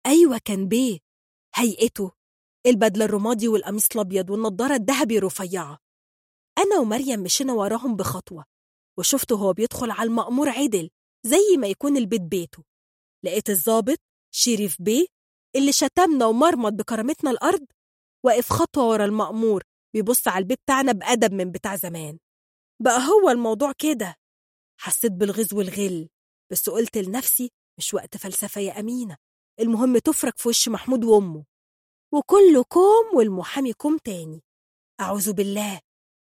أيوة 0.05 0.37
كان 0.45 0.67
بيه. 0.67 0.99
هيئته. 1.55 2.11
البدلة 2.65 3.05
الرمادي 3.05 3.47
والقميص 3.47 3.87
الأبيض 3.95 4.29
والنضارة 4.29 4.75
الذهبي 4.75 5.17
الرفيعة 5.17 5.77
أنا 6.57 6.79
ومريم 6.79 7.19
مشينا 7.19 7.53
وراهم 7.53 7.95
بخطوة. 7.95 8.45
وشفته 8.97 9.35
هو 9.35 9.53
بيدخل 9.53 9.91
على 9.91 10.09
المأمور 10.09 10.49
عدل 10.49 10.89
زي 11.25 11.57
ما 11.57 11.67
يكون 11.67 11.97
البيت 11.97 12.21
بيته. 12.21 12.63
لقيت 13.23 13.49
الظابط 13.49 13.97
شريف 14.33 14.81
بيه 14.81 15.05
اللي 15.55 15.71
شتمنا 15.71 16.25
ومرمط 16.25 16.73
بكرامتنا 16.73 17.31
الأرض 17.31 17.65
واقف 18.25 18.53
خطوة 18.53 18.87
ورا 18.89 19.05
المأمور 19.05 19.63
بيبص 19.93 20.27
على 20.27 20.41
البيت 20.43 20.59
بتاعنا 20.65 20.91
بأدب 20.91 21.33
من 21.33 21.51
بتاع 21.51 21.75
زمان. 21.75 22.19
بقى 22.83 22.99
هو 23.07 23.29
الموضوع 23.29 23.71
كده. 23.71 24.15
حسيت 24.81 25.11
بالغيظ 25.11 25.53
والغل 25.53 26.09
بس 26.51 26.69
قلت 26.69 26.97
لنفسي 26.97 27.51
مش 27.79 27.93
وقت 27.93 28.17
فلسفة 28.17 28.61
يا 28.61 28.79
أمينة 28.79 29.17
المهم 29.59 29.97
تفرك 29.97 30.37
في 30.37 30.49
وش 30.49 30.69
محمود 30.69 31.03
وأمه. 31.03 31.45
وكله 32.13 32.63
كوم 32.63 33.17
والمحامي 33.17 33.73
كوم 33.73 33.97
تاني. 33.97 34.43
أعوذ 35.01 35.33
بالله 35.33 35.81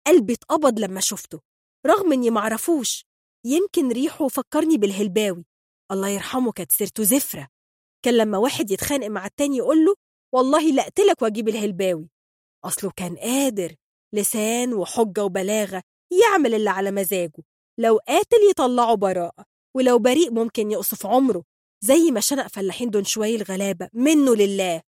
قلبي 0.07 0.33
اتقبض 0.33 0.79
لما 0.79 1.01
شفته 1.01 1.41
رغم 1.87 2.13
إني 2.13 2.31
معرفوش. 2.31 3.05
يمكن 3.47 3.93
ريحه 3.93 4.29
فكرني 4.29 4.77
بالهلباوي. 4.79 5.45
الله 5.93 6.09
يرحمه 6.09 6.53
كانت 6.53 6.73
سيرته 6.73 7.03
زفرة. 7.03 7.49
كان 8.05 8.17
لما 8.17 8.39
واحد 8.39 8.71
يتخانق 8.71 9.07
مع 9.07 9.27
التاني 9.27 9.57
يقول 9.57 9.85
له 9.85 9.95
والله 10.35 10.71
لا 10.73 10.83
أقتلك 10.83 11.23
وأجيب 11.23 11.49
الهلباوي. 11.49 12.09
أصله 12.65 12.91
كان 12.97 13.17
قادر 13.17 13.75
لسان 14.15 14.75
وحجة 14.75 15.25
وبلاغة 15.25 15.83
يعمل 16.23 16.55
اللي 16.55 16.71
على 16.71 16.91
مزاجه 16.91 17.43
لو 17.79 17.99
قاتل 18.09 18.37
يطلعه 18.51 18.95
براءة 18.95 19.45
ولو 19.77 19.99
بريء 19.99 20.31
ممكن 20.31 20.71
يقصف 20.71 21.07
عمره 21.07 21.45
زي 21.85 22.11
ما 22.11 22.21
شنق 22.21 22.47
فلاحين 22.47 22.91
دون 22.91 23.05
شوي 23.05 23.37
الغلابة 23.37 23.89
منه 23.93 24.35
لله. 24.37 24.83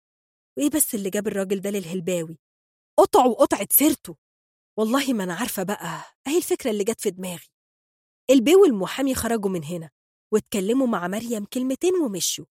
وإيه 0.59 0.71
بس 0.71 0.95
اللي 0.95 1.11
جاب 1.11 1.27
الراجل 1.27 1.61
ده 1.61 1.71
للهلباوي؟ 1.71 2.39
قطع 2.99 3.25
وقطعة 3.25 3.69
سيرته. 3.71 4.17
والله 4.79 5.13
ما 5.13 5.25
أنا 5.25 5.35
عارفة 5.35 5.63
بقى 5.63 6.05
أهي 6.27 6.37
الفكرة 6.37 6.71
اللي 6.71 6.85
جت 6.85 7.01
في 7.01 7.11
دماغي. 7.11 7.49
البي 8.31 8.57
والمحامي 8.57 9.15
خرجوا 9.15 9.51
من 9.51 9.65
هنا 9.65 9.91
واتكلموا 10.33 10.87
مع 10.87 11.09
مريم 11.09 11.45
كلمتين 11.45 11.95
ومشوا. 11.95 12.45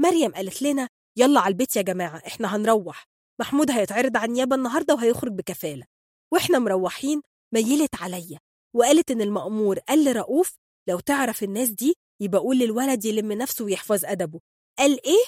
مريم 0.00 0.32
قالت 0.32 0.62
لنا 0.62 0.88
يلا 1.16 1.40
على 1.40 1.52
البيت 1.52 1.76
يا 1.76 1.82
جماعة 1.82 2.22
إحنا 2.26 2.56
هنروح. 2.56 3.04
محمود 3.40 3.70
هيتعرض 3.70 4.16
على 4.16 4.28
النيابة 4.28 4.56
النهاردة 4.56 4.94
وهيخرج 4.94 5.32
بكفالة. 5.32 5.84
وإحنا 6.32 6.58
مروحين 6.58 7.22
ميلت 7.54 7.94
عليا 7.94 8.38
وقالت 8.76 9.10
إن 9.10 9.20
المأمور 9.20 9.78
قال 9.78 10.04
لرؤوف 10.04 10.56
لو 10.88 11.00
تعرف 11.00 11.42
الناس 11.42 11.68
دي 11.68 11.94
يبقى 12.20 12.40
قول 12.40 12.58
للولد 12.58 13.04
يلم 13.04 13.32
نفسه 13.32 13.64
ويحفظ 13.64 14.04
أدبه. 14.04 14.40
قال 14.78 15.06
إيه؟ 15.06 15.24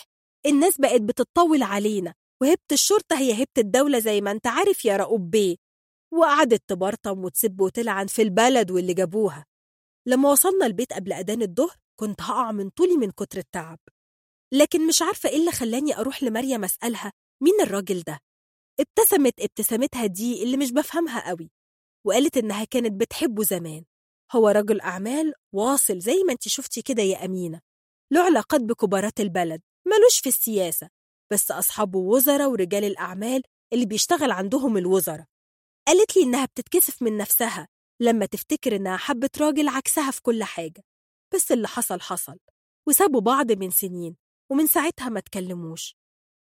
الناس 0.46 0.80
بقت 0.80 1.00
بتطول 1.00 1.62
علينا 1.62 2.14
وهبة 2.42 2.58
الشرطة 2.72 3.18
هي 3.18 3.32
هبة 3.32 3.46
الدولة 3.58 3.98
زي 3.98 4.20
ما 4.20 4.30
أنت 4.30 4.46
عارف 4.46 4.84
يا 4.84 4.96
رؤوف 4.96 5.20
بيه. 5.20 5.56
وقعدت 6.12 6.62
تبرطم 6.66 7.24
وتسب 7.24 7.60
وتلعن 7.60 8.06
في 8.06 8.22
البلد 8.22 8.70
واللي 8.70 8.94
جابوها. 8.94 9.46
لما 10.06 10.30
وصلنا 10.30 10.66
البيت 10.66 10.92
قبل 10.92 11.12
أذان 11.12 11.42
الظهر 11.42 11.76
كنت 12.00 12.20
هقع 12.20 12.52
من 12.52 12.70
طولي 12.70 12.96
من 12.96 13.10
كتر 13.10 13.38
التعب. 13.38 13.78
لكن 14.52 14.86
مش 14.86 15.02
عارفة 15.02 15.28
إيه 15.28 15.36
اللي 15.36 15.52
خلاني 15.52 15.96
أروح 15.96 16.22
لمريم 16.22 16.64
أسألها 16.64 17.12
مين 17.42 17.60
الراجل 17.60 18.02
ده؟ 18.02 18.18
ابتسمت 18.80 19.40
ابتسامتها 19.40 20.06
دي 20.06 20.42
اللي 20.42 20.56
مش 20.56 20.72
بفهمها 20.72 21.28
قوي 21.28 21.50
وقالت 22.06 22.36
إنها 22.36 22.64
كانت 22.64 23.00
بتحبه 23.00 23.42
زمان. 23.42 23.84
هو 24.32 24.48
رجل 24.48 24.80
أعمال 24.80 25.32
واصل 25.54 25.98
زي 25.98 26.22
ما 26.26 26.32
انت 26.32 26.48
شفتي 26.48 26.82
كده 26.82 27.02
يا 27.02 27.24
أمينة 27.24 27.60
له 28.12 28.20
علاقات 28.20 28.60
بكبارات 28.60 29.20
البلد 29.20 29.62
ملوش 29.86 30.20
في 30.20 30.28
السياسة 30.28 30.88
بس 31.32 31.50
أصحابه 31.50 31.98
وزراء 31.98 32.50
ورجال 32.50 32.84
الأعمال 32.84 33.42
اللي 33.72 33.86
بيشتغل 33.86 34.30
عندهم 34.30 34.76
الوزراء. 34.76 35.26
قالت 35.88 36.16
لي 36.16 36.22
إنها 36.22 36.44
بتتكسف 36.44 37.02
من 37.02 37.16
نفسها 37.16 37.68
لما 38.00 38.26
تفتكر 38.26 38.76
إنها 38.76 38.96
حبت 38.96 39.38
راجل 39.42 39.68
عكسها 39.68 40.10
في 40.10 40.22
كل 40.22 40.44
حاجة 40.44 40.82
بس 41.34 41.52
اللي 41.52 41.68
حصل 41.68 42.00
حصل 42.00 42.38
وسابوا 42.88 43.20
بعض 43.20 43.52
من 43.52 43.70
سنين. 43.70 44.16
ومن 44.50 44.66
ساعتها 44.66 45.08
ما 45.08 45.20
تكلموش 45.20 45.96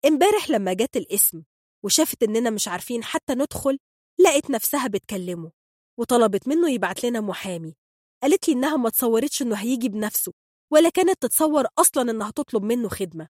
امبارح 0.07 0.51
لما 0.51 0.73
جت 0.73 0.97
الاسم 0.97 1.43
وشافت 1.85 2.23
إننا 2.23 2.51
مش 2.51 2.69
عارفين 2.69 3.05
حتى 3.05 3.35
ندخل 3.35 3.79
لقت 4.19 4.51
نفسها 4.51 4.87
بتكلمه 4.87 5.53
وطلبت 6.01 6.49
منه 6.49 6.71
يبعت 6.71 7.05
لنا 7.05 7.21
محامي. 7.21 7.75
قالت 8.23 8.49
لي 8.49 8.55
إنها 8.55 8.77
ما 8.77 8.91
تصورتش 8.91 9.43
إنه 9.43 9.57
هيجي 9.57 9.89
بنفسه 9.89 10.33
ولا 10.73 10.89
كانت 10.89 11.23
تتصور 11.23 11.67
أصلا 11.79 12.11
إنها 12.11 12.31
تطلب 12.31 12.63
منه 12.63 12.89
خدمة. 12.89 13.29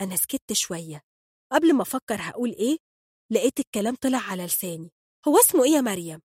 أنا 0.00 0.16
سكت 0.16 0.52
شوية. 0.52 1.02
قبل 1.52 1.74
ما 1.74 1.82
أفكر 1.82 2.16
هقول 2.18 2.50
إيه 2.50 2.76
لقيت 3.30 3.60
الكلام 3.60 3.94
طلع 3.94 4.18
على 4.18 4.44
لساني. 4.44 4.90
هو 5.28 5.38
اسمه 5.38 5.64
إيه 5.64 5.70
يا 5.70 5.80
مريم؟ 5.80 6.20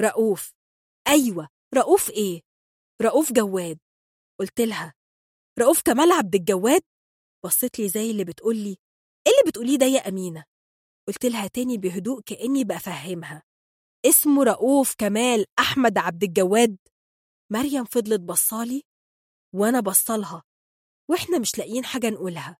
رؤوف. 0.00 0.52
أيوة. 1.08 1.48
رؤوف 1.74 2.10
إيه؟ 2.10 2.40
رؤوف 3.02 3.32
جواد. 3.32 3.78
قلت 4.40 4.60
لها. 4.60 4.94
رؤوف 5.58 5.82
كمال 5.82 6.12
عبد 6.12 6.34
الجواد؟ 6.34 6.82
بصت 7.44 7.78
لي 7.78 7.88
زي 7.88 8.10
اللي 8.10 8.24
بتقول 8.24 8.56
لي 8.56 8.68
إيه 9.26 9.32
اللي 9.32 9.42
بتقوليه 9.50 9.78
ده 9.78 9.86
يا 9.86 10.08
أمينة؟ 10.08 10.44
قلت 11.08 11.26
لها 11.26 11.46
تاني 11.46 11.78
بهدوء 11.78 12.20
كأني 12.20 12.64
بفهمها 12.64 13.42
اسمه 14.06 14.44
رؤوف 14.44 14.94
كمال 14.98 15.44
أحمد 15.58 15.98
عبد 15.98 16.22
الجواد. 16.22 16.76
مريم 17.52 17.84
فضلت 17.84 18.20
بصالي 18.20 18.82
وأنا 19.54 19.80
بصلها 19.80 20.42
وإحنا 21.10 21.38
مش 21.38 21.58
لاقيين 21.58 21.84
حاجة 21.84 22.10
نقولها. 22.10 22.58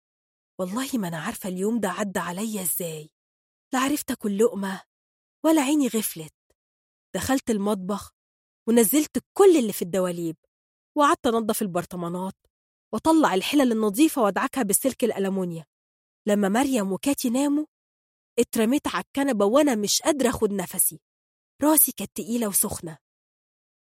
والله 0.61 0.89
ما 0.94 1.09
أنا 1.09 1.19
عارفة 1.19 1.49
اليوم 1.49 1.81
ده 1.81 1.89
عدى 1.89 2.19
عليا 2.19 2.62
إزاي 2.62 3.11
لا 3.73 3.78
عرفت 3.81 4.11
أكل 4.11 4.39
لقمة 4.39 4.83
ولا 5.44 5.62
عيني 5.62 5.87
غفلت. 5.89 6.35
دخلت 7.15 7.51
المطبخ 7.51 8.12
ونزلت 8.69 9.19
كل 9.39 9.57
اللي 9.59 9.73
في 9.73 9.83
الدواليب 9.83 10.37
وقعدت 10.97 11.27
أنظف 11.27 11.62
البرطمانات 11.62 12.35
وأطلع 12.92 13.35
الحلل 13.35 13.72
النظيفة 13.72 14.22
وأدعكها 14.22 14.62
بالسلك 14.62 15.04
الألمونيا. 15.04 15.67
لما 16.26 16.49
مريم 16.49 16.92
وكاتي 16.92 17.31
ناموا 17.31 17.67
اترميت 18.38 18.87
على 18.88 19.04
الكنبة 19.04 19.44
وأنا 19.44 19.74
مش 19.74 20.03
قادرة 20.03 20.28
أخد 20.28 20.53
نفسي. 20.53 21.01
راسي 21.62 21.92
كانت 21.92 22.10
تقيلة 22.15 22.49
وسخنة. 22.49 22.99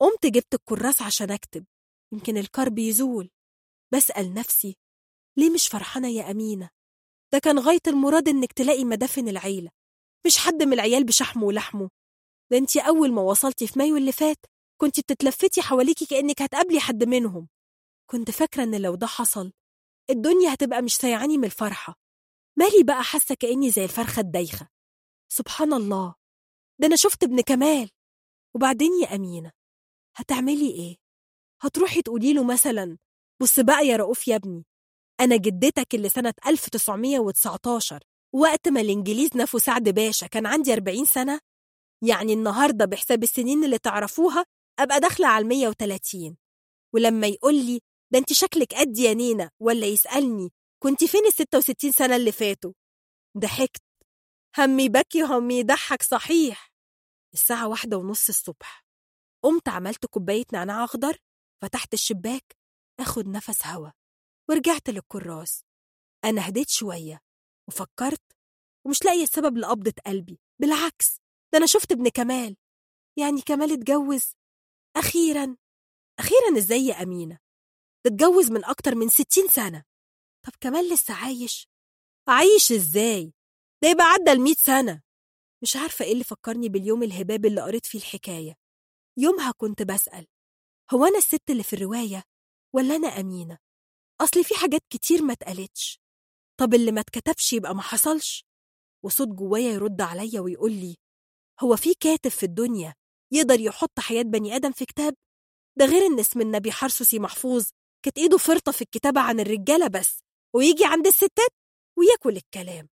قمت 0.02 0.26
جبت 0.26 0.54
الكراس 0.54 1.02
عشان 1.02 1.32
أكتب. 1.32 1.66
يمكن 2.14 2.38
الكرب 2.38 2.80
يزول. 2.80 3.30
بسأل 3.94 4.34
نفسي 4.34 4.78
ليه 5.38 5.50
مش 5.50 5.68
فرحانة 5.68 6.08
يا 6.08 6.32
أمينة؟ 6.32 6.70
ده 7.34 7.40
كان 7.40 7.60
غاية 7.60 7.80
المراد 7.88 8.30
إنك 8.30 8.54
تلاقي 8.54 8.84
مدافن 8.86 9.28
العيلة. 9.28 9.72
مش 10.26 10.38
حد 10.38 10.64
من 10.64 10.74
العيال 10.74 11.04
بشحمه 11.04 11.44
ولحمه. 11.44 11.90
ده 12.52 12.58
أنتي 12.58 12.80
أول 12.80 13.12
ما 13.12 13.22
وصلتي 13.22 13.68
في 13.68 13.80
مايو 13.80 13.98
اللي 13.98 14.12
فات 14.12 14.38
كنتي 14.82 15.02
بتتلفتي 15.02 15.62
حواليكي 15.62 16.06
كأنك 16.06 16.42
هتقابلي 16.42 16.80
حد 16.80 17.04
منهم. 17.04 17.48
كنت 18.10 18.32
فاكرة 18.32 18.64
إن 18.64 18.82
لو 18.82 18.96
ده 18.96 19.08
حصل 19.08 19.52
الدنيا 20.10 20.54
هتبقى 20.54 20.82
مش 20.82 20.96
سايعاني 20.98 21.38
من 21.38 21.46
الفرحة. 21.46 21.96
مالي 22.60 22.84
بقى 22.84 23.04
حاسة 23.04 23.36
كأني 23.36 23.72
زي 23.72 23.84
الفرخة 23.84 24.20
الدايخة. 24.20 24.68
سبحان 25.32 25.74
الله. 25.74 26.16
ده 26.82 26.88
أنا 26.88 26.96
شفت 26.96 27.24
ابن 27.24 27.42
كمال. 27.42 27.90
وبعدين 28.56 28.92
يا 29.04 29.16
أمينة 29.16 29.52
هتعملي 30.16 30.72
إيه؟ 30.72 30.96
هتروحي 31.62 32.02
تقولي 32.02 32.34
له 32.34 32.44
مثلا 32.44 32.98
بص 33.42 33.60
بقى 33.60 33.88
يا 33.88 33.96
رؤوف 33.98 34.28
يا 34.28 34.36
ابني 34.36 34.66
أنا 35.20 35.36
جدتك 35.38 35.96
اللي 35.96 36.10
سنة 36.10 36.34
1919 36.48 38.04
وقت 38.34 38.68
ما 38.68 38.82
الإنجليز 38.82 39.30
نفوا 39.36 39.60
سعد 39.60 39.90
باشا 39.90 40.28
كان 40.28 40.46
عندي 40.46 40.74
40 40.74 41.06
سنة 41.06 41.40
يعني 42.04 42.34
النهاردة 42.34 42.86
بحساب 42.86 43.24
السنين 43.24 43.64
اللي 43.64 43.78
تعرفوها 43.78 44.46
أبقى 44.80 45.00
داخلة 45.00 45.28
على 45.28 45.46
130 45.46 46.38
ولما 46.94 47.28
يقول 47.28 47.56
لي 47.56 47.80
ده 48.12 48.20
انت 48.20 48.34
شكلك 48.34 48.74
قد 48.74 48.98
يا 48.98 49.14
نينا 49.14 49.52
ولا 49.60 49.88
يسألني 49.88 50.50
كنت 50.84 51.04
فين 51.04 51.26
ال 51.26 51.34
66 51.34 51.92
سنة 51.92 52.16
اللي 52.16 52.32
فاتوا؟ 52.32 52.74
ضحكت. 53.38 53.82
همي 54.58 54.90
بكي 54.90 55.24
وهمي 55.24 55.60
يضحك 55.60 56.04
صحيح. 56.04 56.72
الساعة 57.34 57.68
واحدة 57.68 57.98
ونص 57.98 58.30
الصبح. 58.30 58.86
قمت 59.44 59.70
عملت 59.70 60.06
كوباية 60.06 60.46
نعناع 60.54 60.84
أخضر 60.84 61.18
فتحت 61.62 61.94
الشباك 61.94 62.58
أخد 63.00 63.28
نفس 63.28 63.66
هوا 63.68 63.90
ورجعت 64.50 64.90
للكراس. 64.90 65.64
أنا 66.26 66.50
هديت 66.50 66.70
شوية 66.70 67.22
وفكرت 67.68 68.22
ومش 68.86 69.06
لاقية 69.06 69.24
السبب 69.24 69.58
لقبضة 69.58 69.94
قلبي. 70.06 70.40
بالعكس 70.62 71.18
ده 71.54 71.58
أنا 71.58 71.66
شفت 71.66 71.92
ابن 71.92 72.10
كمال. 72.10 72.58
يعني 73.20 73.42
كمال 73.42 73.72
اتجوز. 73.74 74.34
أخيرا 74.98 75.58
أخيرا 76.20 76.58
إزاي 76.58 76.86
يا 76.86 77.04
أمينة؟ 77.04 77.40
ده 78.08 78.16
اتجوز 78.16 78.52
من 78.52 78.66
أكتر 78.66 78.96
من 78.96 79.10
ستين 79.10 79.48
سنة. 79.48 79.84
طب 80.46 80.54
كمال 80.62 80.90
لسه 80.94 81.14
عايش؟ 81.14 81.68
عايش 82.28 82.72
إزاي؟ 82.72 83.34
ده 83.84 83.90
يبقى 83.90 84.06
عدى 84.06 84.32
المية 84.32 84.54
سنة. 84.54 85.02
مش 85.64 85.76
عارفة 85.76 86.06
إيه 86.06 86.14
اللي 86.14 86.24
فكرني 86.24 86.70
باليوم 86.70 87.04
الهباب 87.04 87.46
اللي 87.46 87.62
قريت 87.62 87.86
فيه 87.86 88.00
الحكاية. 88.00 88.56
يومها 89.18 89.52
كنت 89.52 89.82
بسأل 89.82 90.28
هو 90.94 91.06
أنا 91.06 91.18
الست 91.18 91.50
اللي 91.50 91.64
في 91.64 91.74
الرواية 91.74 92.24
ولا 92.76 92.96
أنا 92.96 93.08
أمينة؟ 93.08 93.58
أصل 94.22 94.44
في 94.44 94.56
حاجات 94.56 94.82
كتير 94.90 95.22
ما 95.22 95.34
اتقالتش. 95.34 96.00
طب 96.60 96.74
اللي 96.74 96.92
ما 96.92 97.02
اتكتبش 97.02 97.54
يبقى 97.54 97.76
ما 97.76 97.82
حصلش. 97.82 98.46
وصوت 99.06 99.28
جوايا 99.28 99.72
يرد 99.72 100.02
عليا 100.02 100.40
ويقول 100.40 100.72
لي 100.72 100.96
هو 101.64 101.76
في 101.76 101.94
كاتب 101.94 102.32
في 102.32 102.44
الدنيا 102.44 102.94
يقدر 103.34 103.60
يحط 103.60 104.00
حياة 104.00 104.22
بني 104.24 104.56
آدم 104.56 104.72
في 104.72 104.86
كتاب؟ 104.86 105.16
ده 105.78 105.86
غير 105.86 106.06
إن 106.06 106.20
اسم 106.20 106.42
النبي 106.42 106.72
حرسوسي 106.72 107.20
محفوظ 107.20 107.70
كانت 108.06 108.18
إيده 108.18 108.38
فرطة 108.38 108.72
في 108.72 108.82
الكتابة 108.82 109.22
عن 109.22 109.40
الرجالة 109.40 109.88
بس 109.88 110.20
ويجي 110.56 110.86
عند 110.86 111.08
الستات 111.08 111.50
وياكل 111.98 112.38
الكلام. 112.38 112.90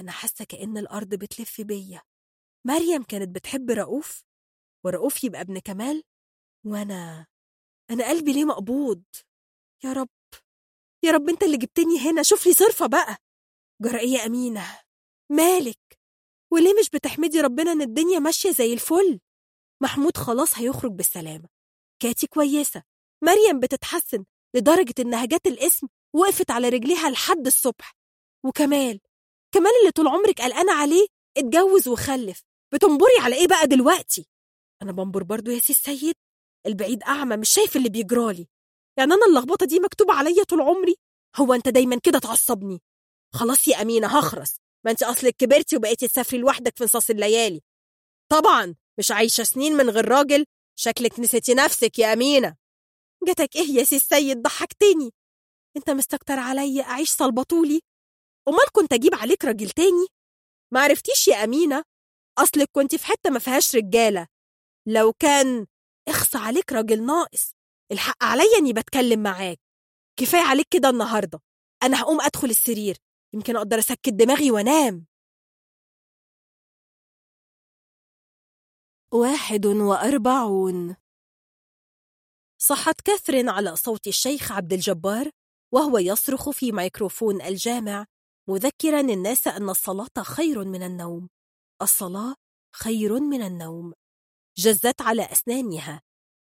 أنا 0.00 0.12
حاسة 0.12 0.44
كأن 0.44 0.78
الأرض 0.78 1.14
بتلف 1.14 1.60
بيا. 1.60 2.02
مريم 2.66 3.02
كانت 3.02 3.34
بتحب 3.34 3.70
رؤوف 3.70 4.22
ورؤوف 4.84 5.24
يبقى 5.24 5.40
ابن 5.40 5.58
كمال 5.58 6.02
وأنا 6.66 7.26
أنا 7.90 8.08
قلبي 8.08 8.32
ليه 8.32 8.44
مقبوض. 8.44 9.02
يا 9.84 9.92
رب 9.92 10.08
يا 11.04 11.10
رب 11.12 11.28
أنت 11.28 11.42
اللي 11.42 11.56
جبتني 11.56 11.98
هنا 11.98 12.22
شوف 12.22 12.46
لي 12.46 12.52
صرفة 12.52 12.86
بقى. 12.86 13.16
جرأية 13.82 14.26
أمينة. 14.26 14.80
مالك؟ 15.32 15.98
وليه 16.52 16.74
مش 16.80 16.90
بتحمدي 16.90 17.40
ربنا 17.40 17.72
إن 17.72 17.82
الدنيا 17.82 18.18
ماشية 18.18 18.50
زي 18.50 18.72
الفل؟ 18.72 19.20
محمود 19.82 20.16
خلاص 20.16 20.58
هيخرج 20.58 20.92
بالسلامة. 20.92 21.48
كاتي 22.02 22.26
كويسة. 22.26 22.82
مريم 23.24 23.60
بتتحسن. 23.60 24.24
لدرجة 24.56 24.94
إنها 24.98 25.24
جت 25.24 25.46
الاسم 25.46 25.86
وقفت 26.14 26.50
على 26.50 26.68
رجليها 26.68 27.10
لحد 27.10 27.46
الصبح. 27.46 27.96
وكمال 28.44 29.00
كمال 29.54 29.72
اللي 29.80 29.90
طول 29.90 30.08
عمرك 30.08 30.40
قلقانة 30.40 30.72
عليه 30.72 31.06
اتجوز 31.36 31.88
وخلف. 31.88 32.42
بتنبري 32.74 33.18
على 33.20 33.36
إيه 33.36 33.46
بقى 33.48 33.66
دلوقتي؟ 33.66 34.26
أنا 34.82 34.92
بنبر 34.92 35.22
برضو 35.22 35.50
يا 35.50 35.58
سي 35.60 35.72
السيد 35.72 36.14
البعيد 36.66 37.02
أعمى 37.02 37.36
مش 37.36 37.50
شايف 37.50 37.76
اللي 37.76 37.88
بيجرالي 37.88 38.46
يعني 38.98 39.12
أنا 39.14 39.26
اللخبطة 39.26 39.66
دي 39.66 39.80
مكتوبة 39.80 40.14
عليا 40.14 40.44
طول 40.44 40.60
عمري؟ 40.60 40.96
هو 41.36 41.54
أنت 41.54 41.68
دايما 41.68 41.98
كده 41.98 42.18
تعصبني؟ 42.18 42.82
خلاص 43.34 43.68
يا 43.68 43.82
أمينة 43.82 44.18
هخرس. 44.18 44.56
ما 44.84 44.90
أنت 44.90 45.02
أصلك 45.02 45.36
كبرتي 45.36 45.76
وبقيتي 45.76 46.08
تسافري 46.08 46.38
لوحدك 46.38 46.76
في 46.78 46.84
نصاص 46.84 47.10
الليالي 47.10 47.60
طبعا 48.32 48.74
مش 48.98 49.10
عايشة 49.10 49.42
سنين 49.44 49.72
من 49.72 49.90
غير 49.90 50.08
راجل. 50.08 50.44
شكلك 50.78 51.20
نسيتي 51.20 51.54
نفسك 51.54 51.98
يا 51.98 52.12
أمينة. 52.12 52.56
جاتك 53.26 53.56
إيه 53.56 53.74
يا 53.74 53.84
سي 53.84 53.96
السيد؟ 53.96 54.42
ضحكتني. 54.42 55.10
أنت 55.76 55.90
مستكتر 55.90 56.38
عليا 56.38 56.82
أعيش 56.82 57.10
صلبطولي. 57.10 57.80
امال 58.48 58.72
كنت 58.72 58.92
أجيب 58.92 59.14
عليك 59.14 59.44
راجل 59.44 59.70
تاني؟ 59.70 60.06
ما 60.72 60.80
عرفتيش 60.80 61.28
يا 61.28 61.44
أمينة؟ 61.44 61.82
أصلك 62.38 62.68
كنت 62.72 62.94
في 62.94 63.06
حتة 63.06 63.30
ما 63.30 63.38
فيهاش 63.38 63.76
رجالة. 63.76 64.26
لو 64.88 65.12
كان 65.12 65.66
اخص 66.08 66.36
عليك 66.36 66.72
راجل 66.72 67.06
ناقص 67.06 67.52
الحق 67.92 68.24
عليا 68.24 68.58
إني 68.58 68.72
بتكلم 68.72 69.22
معاك. 69.22 69.58
كفاية 70.20 70.42
عليك 70.42 70.66
كده 70.70 70.88
النهارده. 70.88 71.40
أنا 71.82 72.02
هقوم 72.02 72.20
أدخل 72.20 72.50
السرير. 72.50 72.96
يمكن 73.34 73.56
أقدر 73.56 73.78
أسكت 73.78 74.08
دماغي 74.08 74.50
وأنام. 74.50 75.06
واحد 79.14 79.66
وأربعون. 79.66 80.96
صحت 82.58 83.00
كاثرين 83.00 83.48
على 83.48 83.76
صوت 83.76 84.06
الشيخ 84.06 84.52
عبد 84.52 84.72
الجبار 84.72 85.30
وهو 85.72 85.98
يصرخ 85.98 86.50
في 86.50 86.72
ميكروفون 86.72 87.42
الجامع 87.42 88.06
مذكرا 88.48 89.00
الناس 89.00 89.48
أن 89.48 89.70
الصلاة 89.70 90.22
خير 90.22 90.64
من 90.64 90.82
النوم. 90.82 91.28
الصلاة 91.82 92.34
خير 92.76 93.20
من 93.20 93.42
النوم. 93.42 93.92
جزت 94.58 95.02
على 95.02 95.32
أسنانها. 95.32 96.02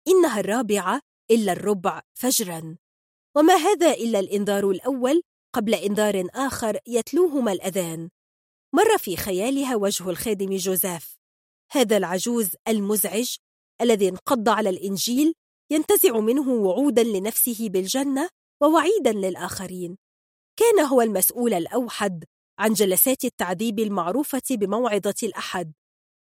إنها 0.07 0.39
الرابعة 0.39 1.01
إلا 1.31 1.51
الربع 1.51 2.01
فجرا. 2.13 2.77
وما 3.35 3.53
هذا 3.53 3.93
إلا 3.93 4.19
الإنذار 4.19 4.69
الأول 4.69 5.21
قبل 5.55 5.73
إنذار 5.73 6.27
آخر 6.33 6.79
يتلوهما 6.87 7.51
الأذان. 7.51 8.09
مر 8.73 8.97
في 8.97 9.17
خيالها 9.17 9.75
وجه 9.75 10.09
الخادم 10.09 10.55
جوزيف 10.55 11.17
هذا 11.71 11.97
العجوز 11.97 12.55
المزعج 12.67 13.35
الذي 13.81 14.09
انقض 14.09 14.49
على 14.49 14.69
الإنجيل 14.69 15.33
ينتزع 15.71 16.19
منه 16.19 16.49
وعودا 16.49 17.03
لنفسه 17.03 17.69
بالجنة 17.69 18.29
ووعيدا 18.61 19.11
للآخرين. 19.11 19.97
كان 20.59 20.79
هو 20.79 21.01
المسؤول 21.01 21.53
الأوحد 21.53 22.23
عن 22.59 22.73
جلسات 22.73 23.25
التعذيب 23.25 23.79
المعروفة 23.79 24.41
بموعظة 24.51 25.15
الأحد 25.23 25.73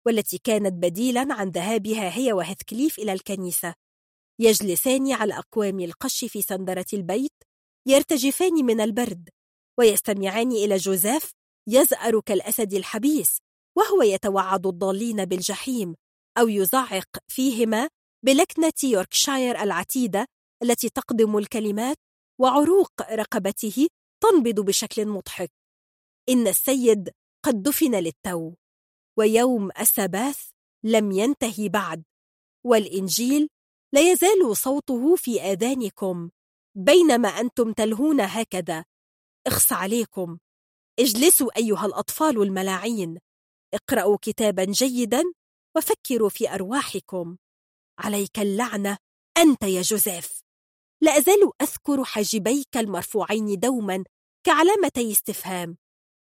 والتي 0.07 0.39
كانت 0.39 0.73
بديلا 0.73 1.27
عن 1.31 1.49
ذهابها 1.51 2.17
هي 2.17 2.33
وهثكليف 2.33 2.99
إلى 2.99 3.13
الكنيسة. 3.13 3.75
يجلسان 4.41 5.13
على 5.13 5.39
أقوام 5.39 5.81
القش 5.81 6.25
في 6.25 6.43
سندرة 6.43 6.87
البيت 6.93 7.33
يرتجفان 7.87 8.53
من 8.53 8.81
البرد 8.81 9.29
ويستمعان 9.79 10.53
إلى 10.53 10.77
جوزيف 10.77 11.33
يزأر 11.69 12.21
كالأسد 12.21 12.75
الحبيس 12.75 13.39
وهو 13.79 14.03
يتوعد 14.03 14.67
الضالين 14.67 15.25
بالجحيم 15.25 15.95
أو 16.39 16.49
يزعق 16.49 17.09
فيهما 17.29 17.89
بلكنة 18.25 18.73
يوركشاير 18.85 19.63
العتيدة 19.63 20.27
التي 20.63 20.89
تقدم 20.89 21.39
الكلمات 21.39 21.97
وعروق 22.41 23.03
رقبته 23.13 23.89
تنبض 24.23 24.61
بشكل 24.61 25.07
مضحك. 25.07 25.53
إن 26.29 26.47
السيد 26.47 27.11
قد 27.45 27.63
دفن 27.63 27.95
للتو 27.95 28.55
ويوم 29.19 29.71
السباث 29.81 30.51
لم 30.85 31.13
ينتهي 31.13 31.69
بعد 31.69 32.03
والإنجيل 32.67 33.49
لا 33.95 34.13
يزال 34.13 34.57
صوته 34.57 35.17
في 35.17 35.41
آذانكم 35.41 36.31
بينما 36.77 37.29
أنتم 37.29 37.73
تلهون 37.73 38.21
هكذا. 38.21 38.85
اخص 39.47 39.73
عليكم. 39.73 40.39
اجلسوا 40.99 41.59
أيها 41.59 41.87
الأطفال 41.87 42.43
الملاعين. 42.43 43.19
اقرأوا 43.75 44.19
كتابا 44.23 44.65
جيدا 44.65 45.23
وفكروا 45.77 46.29
في 46.29 46.55
أرواحكم. 46.55 47.37
عليك 48.03 48.39
اللعنة. 48.39 48.99
أنت 49.39 49.63
يا 49.63 49.83
جوزيف. 49.83 50.43
لا 51.03 51.19
أزال 51.19 51.51
أذكر 51.63 52.05
حاجبيك 52.05 52.77
المرفوعين 52.77 53.59
دوما 53.59 54.05
كعلامتي 54.47 55.13
استفهام 55.13 55.77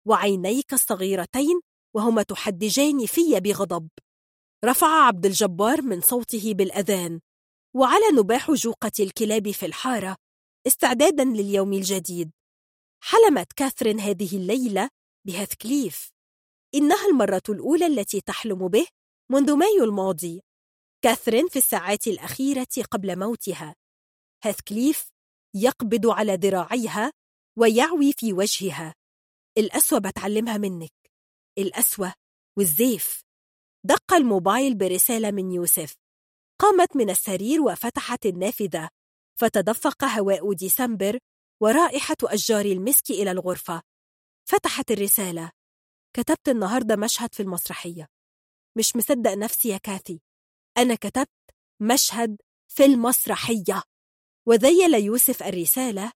وعينيك 0.08 0.74
الصغيرتين 0.74 1.62
وهما 1.96 2.24
تحدجان 2.24 3.06
في 3.06 3.40
بغضب. 3.40 3.90
رفع 4.66 4.88
عبد 4.88 5.26
الجبار 5.26 5.82
من 5.82 6.02
صوته 6.02 6.54
بالأذان 6.54 7.20
وعلى 7.76 8.06
نباح 8.18 8.52
جوقة 8.52 8.92
الكلاب 9.00 9.52
في 9.52 9.66
الحارة 9.66 10.16
استعدادا 10.68 11.24
لليوم 11.24 11.74
الجديد. 11.74 12.32
حلمت 13.04 13.54
كاثرين 13.54 14.00
هذه 14.00 14.38
الليلة 14.38 14.90
بهثكليف 15.28 16.10
إنها 16.76 17.08
المرة 17.08 17.44
الأولى 17.50 17.88
التي 17.88 18.22
تحلم 18.22 18.68
به 18.68 18.88
منذ 19.32 19.56
مايو 19.56 19.84
الماضي. 19.84 20.42
كاثرين 21.04 21.48
في 21.48 21.56
الساعات 21.60 22.08
الأخيرة 22.08 22.68
قبل 22.92 23.20
موتها. 23.20 23.76
هاثكليف 24.44 25.10
يقبض 25.56 26.08
على 26.08 26.36
ذراعيها 26.36 27.12
ويعوي 27.60 28.14
في 28.14 28.34
وجهها. 28.34 28.94
الأسوة 29.58 30.00
بتعلمها 30.00 30.58
منك. 30.58 30.94
الأسوة 31.58 32.14
والزيف. 32.58 33.24
دق 33.86 34.14
الموبايل 34.14 34.76
برسالة 34.78 35.32
من 35.32 35.52
يوسف. 35.52 35.96
قامت 36.62 36.96
من 36.96 37.10
السرير 37.10 37.62
وفتحت 37.62 38.26
النافذة. 38.26 38.90
فتدفق 39.40 40.04
هواء 40.04 40.54
ديسمبر 40.54 41.20
ورائحة 41.62 42.18
أشجار 42.24 42.66
المسك 42.66 43.12
إلى 43.12 43.32
الغرفة. 43.32 43.82
فتحت 44.50 44.92
الرسالة. 44.92 45.52
كتبت 46.14 46.50
النهاردة 46.50 46.96
مشهد 46.96 47.34
في 47.34 47.44
المسرحية. 47.44 48.08
مش 48.78 48.96
مصدق 48.96 49.32
نفسي 49.32 49.70
يا 49.70 49.78
كاثي. 49.78 50.22
أنا 50.78 50.96
كتبت 50.96 51.30
مشهد 51.82 52.42
في 52.68 52.86
المسرحية 52.86 53.84
وذيل 54.48 54.94
يوسف 54.94 55.44
الرسالة 55.44 56.12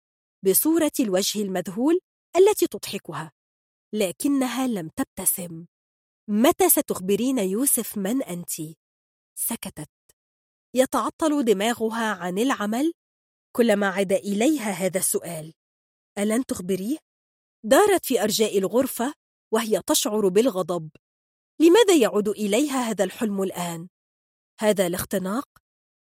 بصورة 0.45 0.91
الوجه 0.99 1.41
المذهول 1.41 1.99
التي 2.37 2.67
تضحكها 2.67 3.31
لكنها 3.93 4.67
لم 4.67 4.89
تبتسم 4.89 5.65
متى 6.29 6.69
ستخبرين 6.69 7.37
يوسف 7.39 7.97
من 7.97 8.23
أنت؟ 8.23 8.51
سكتت 9.39 9.89
يتعطل 10.75 11.45
دماغها 11.45 12.13
عن 12.13 12.37
العمل 12.37 12.93
كلما 13.55 13.87
عاد 13.87 14.13
إليها 14.13 14.71
هذا 14.71 14.97
السؤال 14.99 15.53
ألن 16.17 16.45
تخبريه؟ 16.45 16.97
دارت 17.63 18.05
في 18.05 18.23
أرجاء 18.23 18.57
الغرفة 18.57 19.13
وهي 19.53 19.81
تشعر 19.87 20.27
بالغضب 20.27 20.89
لماذا 21.61 21.95
يعود 21.95 22.29
إليها 22.29 22.81
هذا 22.89 23.03
الحلم 23.03 23.43
الآن؟ 23.43 23.87
هذا 24.59 24.87
الاختناق 24.87 25.49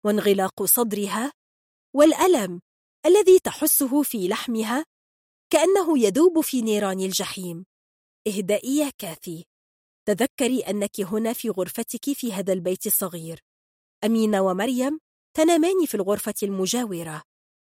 وانغلاق 0.06 0.64
صدرها 0.64 1.32
والألم 1.96 2.62
الذي 3.06 3.40
تحسه 3.40 4.04
في 4.04 4.28
لحمها 4.28 4.86
كأنه 5.50 6.00
يذوب 6.00 6.42
في 6.42 6.62
نيران 6.62 7.00
الجحيم. 7.00 7.66
اهدئي 8.28 8.78
يا 8.78 8.92
كاثي 8.98 9.46
تذكري 10.08 10.60
أنك 10.60 11.02
هنا 11.02 11.34
في 11.34 11.50
غرفتك 11.50 12.14
في 12.14 12.34
هذا 12.34 12.54
البيت 12.54 12.86
الصغير. 12.86 13.40
أمينة 14.04 14.42
ومريم 14.42 15.00
تنامان 15.38 15.86
في 15.86 15.96
الغرفة 15.96 16.34
المجاورة. 16.44 17.24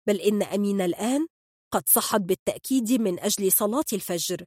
بل 0.07 0.21
إن 0.21 0.43
أمينة 0.43 0.85
الآن 0.85 1.27
قد 1.73 1.89
صحت 1.89 2.21
بالتأكيد 2.21 2.93
من 2.93 3.21
أجل 3.21 3.53
صلاة 3.53 3.85
الفجر. 3.93 4.45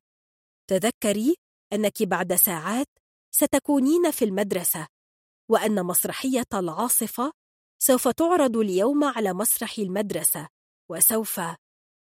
تذكري 0.70 1.36
أنك 1.74 2.04
بعد 2.04 2.36
ساعات 2.36 2.88
ستكونين 3.32 4.12
في 4.12 4.26
المدرسة. 4.26 4.88
وأن 5.50 5.86
مسرحية 5.86 6.48
العاصفة 6.54 7.34
سوف 7.82 8.08
تعرض 8.08 8.58
اليوم 8.58 9.04
على 9.04 9.34
مسرح 9.34 9.78
المدرسة 9.78 10.48
وسوف 10.92 11.42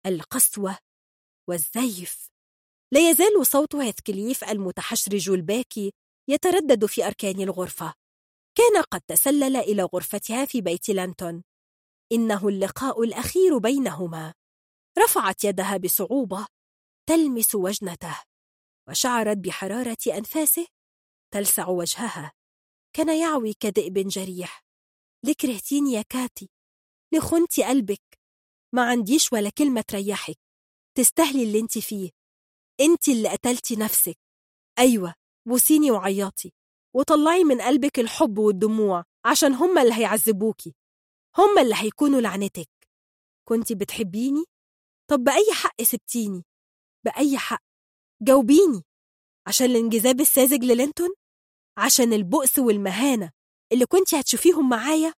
القسوة 0.06 0.78
والزيف. 1.48 2.28
لا 2.92 3.10
يزال 3.10 3.46
صوت 3.46 3.74
هيثكليف 3.74 4.44
المتحشرج 4.44 5.30
الباكي 5.30 5.92
يتردد 6.28 6.86
في 6.86 7.06
أركان 7.06 7.40
الغرفة. 7.40 7.94
كان 8.54 8.82
قد 8.82 9.00
تسلل 9.00 9.56
إلى 9.56 9.82
غرفتها 9.82 10.44
في 10.44 10.60
بيت 10.60 10.88
لانتون. 10.88 11.42
إنه 12.12 12.48
اللقاء 12.48 13.02
الأخير 13.02 13.58
بينهما. 13.58 14.34
رفعت 14.98 15.44
يدها 15.44 15.76
بصعوبة 15.76 16.46
تلمس 17.08 17.54
وجنته 17.54 18.22
وشعرت 18.88 19.36
بحرارة 19.36 19.96
أنفاسه 20.06 20.66
تلسع 21.34 21.68
وجهها. 21.68 22.32
كان 22.96 23.18
يعوي 23.20 23.54
كذئب 23.54 24.08
جريح. 24.08 24.64
لكرهتيني 25.24 25.92
يا 25.92 26.02
كاتي 26.02 26.50
لخنتي 27.14 27.64
قلبك. 27.64 28.18
ما 28.74 28.90
عنديش 28.90 29.32
ولا 29.32 29.50
كلمة 29.50 29.80
تريحك. 29.80 30.38
تستاهلي 30.96 31.42
اللي 31.42 31.60
انت 31.60 31.78
فيه. 31.78 32.10
أنت 32.80 33.08
اللي 33.08 33.28
قتلتي 33.28 33.76
نفسك. 33.76 34.18
أيوة 34.78 35.14
بوسيني 35.48 35.90
وعيطي. 35.90 36.52
وطلعي 36.94 37.44
من 37.44 37.60
قلبك 37.60 37.98
الحب 37.98 38.38
والدموع 38.38 39.04
عشان 39.24 39.54
هما 39.54 39.82
اللي 39.82 39.94
هيعذبوكي. 39.94 40.74
هما 41.38 41.62
اللي 41.62 41.74
هيكونوا 41.78 42.20
لعنتك. 42.20 42.70
كنت 43.48 43.72
بتحبيني؟ 43.72 44.44
طب 45.10 45.24
بأي 45.24 45.52
حق 45.52 45.82
سبتيني؟ 45.82 46.44
بأي 47.04 47.38
حق؟ 47.38 47.62
جاوبيني. 48.22 48.82
عشان 49.46 49.66
الانجذاب 49.66 50.20
الساذج 50.20 50.64
للينتون؟ 50.64 51.08
عشان 51.78 52.12
البؤس 52.12 52.58
والمهانة 52.58 53.30
اللي 53.72 53.86
كنت 53.86 54.14
هتشوفيهم 54.14 54.68
معايا؟ 54.68 55.14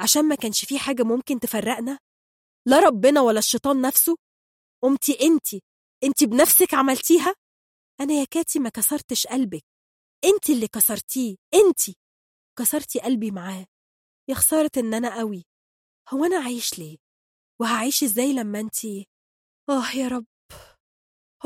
عشان 0.00 0.28
ما 0.28 0.34
كانش 0.34 0.64
فيه 0.64 0.78
حاجة 0.78 1.02
ممكن 1.02 1.40
تفرقنا؟ 1.40 1.98
لا 2.66 2.78
ربنا 2.80 3.20
ولا 3.20 3.38
الشيطان 3.38 3.80
نفسه؟ 3.80 4.16
قمتي 4.82 5.18
انتي 5.22 5.62
انتي 6.04 6.26
بنفسك 6.26 6.74
عملتيها؟ 6.74 7.34
أنا 8.00 8.12
يا 8.14 8.24
كاتي 8.24 8.58
ما 8.58 8.68
كسرتش 8.68 9.26
قلبك 9.26 9.64
انتي 10.24 10.52
اللي 10.52 10.68
كسرتيه 10.68 11.36
انتي 11.54 11.96
كسرتي 12.58 13.00
قلبي 13.00 13.30
معاه 13.30 13.66
يا 14.30 14.34
خسارة 14.34 14.70
إن 14.76 14.94
أنا 14.94 15.18
قوي 15.18 15.44
هو 16.12 16.24
أنا 16.24 16.44
عايش 16.44 16.78
ليه؟ 16.78 16.96
وهعيش 17.60 18.02
إزاي 18.02 18.32
لما 18.32 18.60
أنتي 18.60 19.06
آه 19.68 19.90
يا 19.96 20.08
رب 20.08 20.26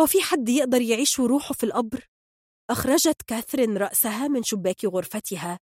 هو 0.00 0.06
في 0.06 0.20
حد 0.22 0.48
يقدر 0.48 0.80
يعيش 0.80 1.18
وروحه 1.18 1.54
في 1.54 1.64
القبر؟ 1.66 2.07
أخرجت 2.70 3.22
كاثرين 3.22 3.76
رأسها 3.76 4.28
من 4.28 4.42
شباك 4.42 4.84
غرفتها 4.84 5.58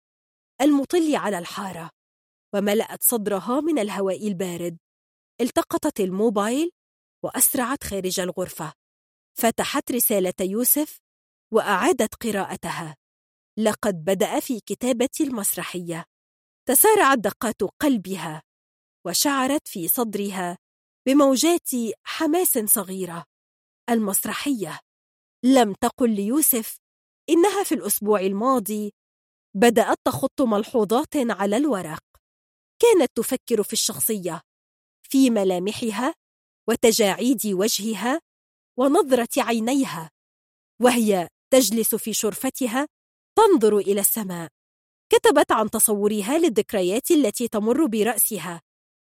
المطل 0.61 1.15
على 1.15 1.37
الحارة 1.39 1.89
وملأت 2.55 3.03
صدرها 3.03 3.61
من 3.61 3.79
الهواء 3.79 4.27
البارد. 4.27 4.77
التقطت 5.41 5.99
الموبايل 5.99 6.71
وأسرعت 7.23 7.83
خارج 7.83 8.19
الغرفة. 8.19 8.73
فتحت 9.39 9.91
رسالة 9.91 10.33
يوسف 10.41 10.99
وأعادت 11.53 12.15
قراءتها. 12.15 12.95
لقد 13.59 14.03
بدأ 14.03 14.39
في 14.39 14.59
كتابة 14.59 15.09
المسرحية. 15.21 16.05
تسارعت 16.67 17.17
دقات 17.17 17.63
قلبها 17.63 18.41
وشعرت 19.07 19.67
في 19.67 19.87
صدرها 19.87 20.57
بموجات 21.07 21.69
حماس 22.03 22.57
صغيرة. 22.57 23.25
المسرحية 23.89 24.79
لم 25.45 25.73
تقل 25.73 26.15
ليوسف 26.15 26.80
إنها 27.31 27.63
في 27.63 27.75
الأسبوع 27.75 28.19
الماضي 28.19 28.93
بدأت 29.55 29.97
تخط 30.05 30.41
ملحوظات 30.41 31.15
على 31.15 31.57
الورق. 31.57 32.03
كانت 32.81 33.11
تفكر 33.15 33.63
في 33.63 33.73
الشخصية 33.73 34.41
في 35.09 35.29
ملامحها 35.29 36.13
وتجاعيد 36.69 37.47
وجهها 37.47 38.21
ونظرة 38.79 39.29
عينيها 39.37 40.09
وهي 40.81 41.27
تجلس 41.53 41.95
في 41.95 42.13
شرفتها 42.13 42.87
تنظر 43.37 43.77
إلى 43.77 44.01
السماء. 44.01 44.49
كتبت 45.11 45.51
عن 45.51 45.69
تصورها 45.69 46.37
للذكريات 46.37 47.11
التي 47.11 47.47
تمر 47.47 47.85
برأسها 47.85 48.61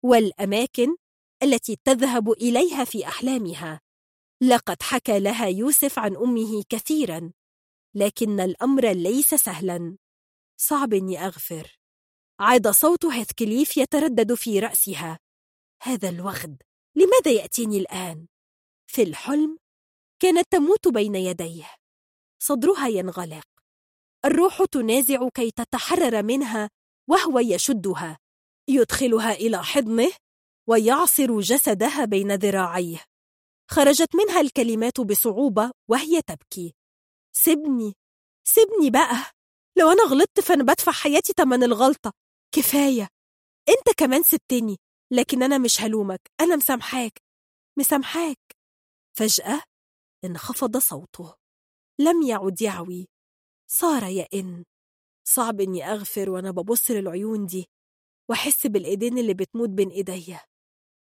والأماكن 0.04 0.96
التي 1.42 1.76
تذهب 1.84 2.32
إليها 2.32 2.84
في 2.84 3.06
أحلامها. 3.06 3.80
لقد 4.42 4.82
حكى 4.82 5.20
لها 5.20 5.46
يوسف 5.46 5.98
عن 5.98 6.16
أمه 6.16 6.64
كثيرا. 6.68 7.32
لكن 7.94 8.40
الأمر 8.40 8.92
ليس 8.92 9.34
سهلا. 9.34 9.96
صعب 10.56 10.94
أني 10.94 11.26
أغفر. 11.26 11.78
عاد 12.40 12.68
صوت 12.68 13.04
هيثكليف 13.06 13.76
يتردد 13.76 14.34
في 14.34 14.60
رأسها. 14.60 15.18
هذا 15.82 16.08
الوغد. 16.08 16.62
لماذا 16.96 17.30
يأتيني 17.30 17.78
الآن؟ 17.78 18.26
في 18.86 19.02
الحلم 19.02 19.58
كانت 20.22 20.46
تموت 20.50 20.88
بين 20.88 21.14
يديه. 21.14 21.74
صدرها 22.42 22.88
ينغلق. 22.88 23.46
الروح 24.24 24.64
تنازع 24.64 25.28
كي 25.28 25.50
تتحرر 25.50 26.22
منها 26.22 26.70
وهو 27.08 27.38
يشدها. 27.38 28.18
يدخلها 28.68 29.32
إلى 29.32 29.64
حضنه 29.64 30.12
ويعصر 30.68 31.40
جسدها 31.40 32.04
بين 32.04 32.34
ذراعيه. 32.34 33.04
خرجت 33.70 34.16
منها 34.16 34.40
الكلمات 34.40 35.00
بصعوبة 35.00 35.70
وهي 35.90 36.22
تبكي. 36.22 36.74
سيبني 37.32 37.94
سيبني 38.44 38.90
بقى. 38.90 39.32
لو 39.78 39.90
أنا 39.92 40.02
غلطت 40.02 40.40
فأنا 40.40 40.62
بدفع 40.64 40.92
حياتي 40.92 41.32
تمن 41.32 41.62
الغلطة. 41.62 42.12
كفاية. 42.54 43.08
أنت 43.68 43.96
كمان 43.98 44.22
سبتني 44.22 44.76
لكن 45.12 45.42
أنا 45.42 45.58
مش 45.58 45.80
هلومك 45.80 46.20
أنا 46.40 46.56
مسامحاك. 46.56 47.22
مسامحاك. 47.78 48.38
فجأة 49.18 49.62
انخفض 50.24 50.76
صوته. 50.76 51.34
لم 52.00 52.22
يعد 52.22 52.62
يعوي. 52.62 53.08
صار 53.70 54.04
يئن. 54.04 54.64
صعب 55.24 55.60
إني 55.60 55.84
أغفر 55.92 56.30
وأنا 56.30 56.50
ببص 56.50 56.90
للعيون 56.90 57.46
دي 57.46 57.66
وأحس 58.30 58.66
بالإيدين 58.66 59.18
اللي 59.18 59.34
بتموت 59.34 59.68
بين 59.68 59.88
إيديا. 59.90 60.40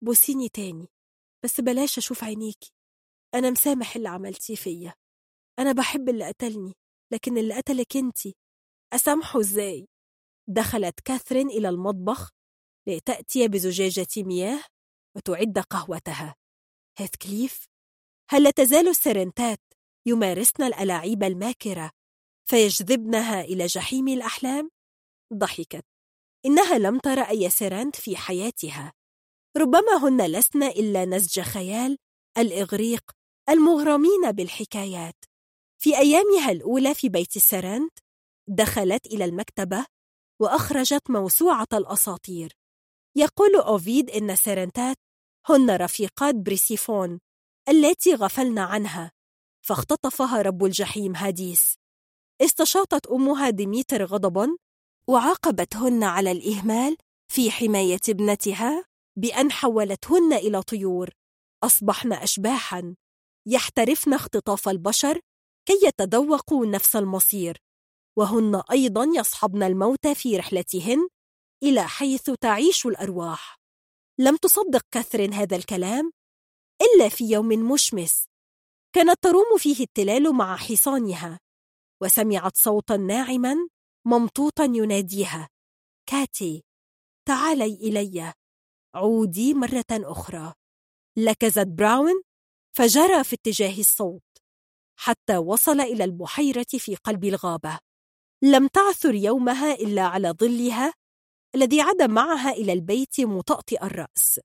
بوسيني 0.05 0.49
تاني 0.49 0.89
بس 1.45 1.61
بلاش 1.61 1.99
أشوف 1.99 2.25
عينيكي. 2.25 2.73
أنا 3.35 3.51
مسامح 3.51 3.97
اللي 3.97 4.09
عملتيه 4.09 4.55
فيا. 4.55 4.95
أنا 5.59 5.73
بحب 5.73 6.09
اللي 6.09 6.25
قتلني 6.29 6.73
لكن 7.13 7.39
اللي 7.39 7.55
قتلك 7.55 7.97
أنتي 7.97 8.35
أسامحه 8.93 9.41
إزاي؟ 9.41 9.87
دخلت 10.49 11.01
كاثرين 11.01 11.49
إلى 11.49 11.69
المطبخ 11.69 12.31
لتأتي 12.89 13.49
بزجاجة 13.49 14.07
مياه 14.17 14.65
وتعد 15.17 15.59
قهوتها 15.59 16.35
هيثكليف 16.99 17.65
هل 18.31 18.43
لا 18.43 18.51
تزال 18.51 18.89
السرنتات 18.89 19.61
يمارسن 20.07 20.63
الألاعيب 20.63 21.23
الماكرة 21.23 21.91
فيجذبنها 22.49 23.41
إلى 23.41 23.67
جحيم 23.67 24.09
الأحلام؟ 24.09 24.71
ضحكت 25.35 25.85
إنها 26.47 26.79
لم 26.79 26.99
تر 26.99 27.21
أي 27.21 27.51
سرنت 27.51 27.97
في 27.97 28.17
حياتها 28.17 28.93
ربما 29.57 29.97
هن 30.03 30.27
لسن 30.27 30.63
إلا 30.63 31.05
نسج 31.05 31.41
خيال 31.41 31.99
الإغريق 32.39 33.11
المغرمين 33.49 34.33
بالحكايات 34.33 35.25
في 35.87 35.99
أيامها 35.99 36.51
الأولى 36.51 36.95
في 36.95 37.09
بيت 37.09 37.37
السيرينات 37.37 37.99
دخلت 38.49 39.07
إلى 39.07 39.25
المكتبة 39.25 39.87
وأخرجت 40.41 41.11
موسوعة 41.11 41.67
الأساطير. 41.73 42.53
يقول 43.17 43.57
أوفيد 43.57 44.11
إن 44.11 44.37
السيرينات 44.37 44.97
هن 45.49 45.71
رفيقات 45.71 46.35
بريسيفون 46.35 47.21
التي 47.69 48.15
غفلنا 48.15 48.63
عنها 48.63 49.13
فاختطفها 49.67 50.43
رب 50.43 50.65
الجحيم 50.65 51.17
هاديس. 51.17 51.75
استشاطت 52.43 53.07
أمها 53.07 53.51
ديميتر 53.51 54.05
غضبا 54.05 54.57
وعاقبتهن 55.09 56.03
على 56.03 56.33
الإهمال 56.33 56.97
في 57.33 57.51
حماية 57.51 58.01
ابنتها 58.09 58.85
بأن 59.19 59.53
حولتهن 59.53 60.33
إلى 60.33 60.63
طيور. 60.63 61.11
أصبحن 61.65 62.13
أشباحا. 62.13 62.95
يحترفن 63.49 64.15
اختطاف 64.15 64.69
البشر 64.69 65.21
كي 65.67 65.87
يتذوقوا 65.87 66.67
نفس 66.67 66.97
المصير 66.97 67.59
وهن 68.19 68.63
أيضا 68.71 69.05
يصحبن 69.05 69.63
الموت 69.63 70.07
في 70.07 70.37
رحلتهن 70.37 71.09
إلى 71.63 71.89
حيث 71.89 72.31
تعيش 72.31 72.87
الأرواح. 72.87 73.57
لم 74.21 74.37
تصدق 74.37 74.83
كاثرين 74.91 75.33
هذا 75.33 75.57
الكلام 75.57 76.13
إلا 76.83 77.09
في 77.09 77.25
يوم 77.25 77.49
مشمس 77.49 78.27
كانت 78.95 79.23
تروم 79.23 79.59
فيه 79.59 79.85
التلال 79.85 80.35
مع 80.35 80.57
حصانها 80.57 81.41
وسمعت 82.03 82.57
صوتا 82.57 82.97
ناعما 82.97 83.69
ممطوطا 84.07 84.65
يناديها 84.65 85.49
كاتي 86.11 86.65
تعالي 87.29 87.75
إلي 87.75 88.33
عودي 88.95 89.55
مرة 89.55 89.85
أخرى. 89.91 90.55
لكزت 91.19 91.67
براون 91.67 92.23
فجرى 92.77 93.25
في 93.25 93.37
اتجاه 93.37 93.81
الصوت. 93.81 94.26
حتى 94.97 95.37
وصل 95.37 95.81
إلى 95.81 96.05
البحيرة 96.05 96.67
في 96.79 96.95
قلب 96.97 97.25
الغابة. 97.25 97.79
لم 98.43 98.67
تعثر 98.67 99.15
يومها 99.15 99.75
إلا 99.75 100.03
على 100.03 100.31
ظلها 100.31 100.93
الذي 101.55 101.81
عاد 101.81 102.03
معها 102.03 102.51
إلى 102.51 102.73
البيت 102.73 103.21
مطأطئ 103.21 103.83
الرأس. 103.85 104.41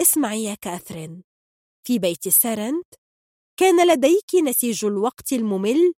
اسمعي 0.00 0.44
يا 0.44 0.54
كاثرين 0.54 1.22
في 1.86 1.98
بيت 1.98 2.28
سارنت 2.28 2.86
كان 3.56 3.88
لديك 3.92 4.34
نسيج 4.48 4.84
الوقت 4.84 5.32
الممل 5.32 5.92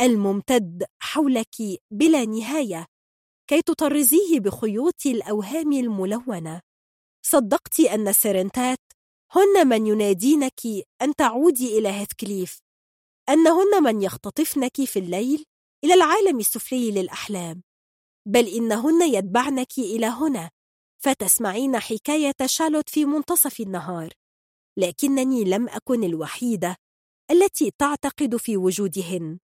الممتد 0.00 0.84
حولك 1.00 1.56
بلا 1.90 2.24
نهاية 2.24 2.86
كي 3.50 3.62
تطرزيه 3.62 4.40
بخيوط 4.40 5.06
الأوهام 5.06 5.72
الملونة. 5.72 6.60
صدقت 7.22 7.80
أن 7.80 8.08
السرنتات 8.08 8.78
هن 9.32 9.68
من 9.68 9.86
ينادينك 9.86 10.60
أن 11.02 11.14
تعودي 11.14 11.78
إلى 11.78 11.88
هيثكليف. 11.88 12.60
أنهن 13.28 13.82
من 13.82 14.02
يختطفنك 14.02 14.84
في 14.84 14.98
الليل 14.98 15.44
إلى 15.84 15.94
العالم 15.94 16.38
السفلي 16.38 16.90
للأحلام 16.90 17.62
بل 18.26 18.46
إنهن 18.46 19.02
يتبعنك 19.02 19.78
إلى 19.78 20.06
هنا 20.06 20.50
فتسمعين 21.02 21.78
حكاية 21.78 22.34
شالوت 22.46 22.88
في 22.90 23.04
منتصف 23.04 23.60
النهار 23.60 24.12
لكنني 24.76 25.44
لم 25.44 25.68
أكن 25.68 26.04
الوحيدة 26.04 26.76
التي 27.30 27.72
تعتقد 27.78 28.36
في 28.36 28.56
وجودهن 28.56 29.38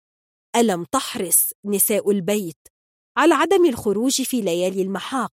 ألم 0.56 0.84
تحرص 0.84 1.50
نساء 1.64 2.10
البيت 2.10 2.68
على 3.16 3.34
عدم 3.34 3.66
الخروج 3.66 4.22
في 4.22 4.40
ليالي 4.40 4.82
المحاق 4.82 5.32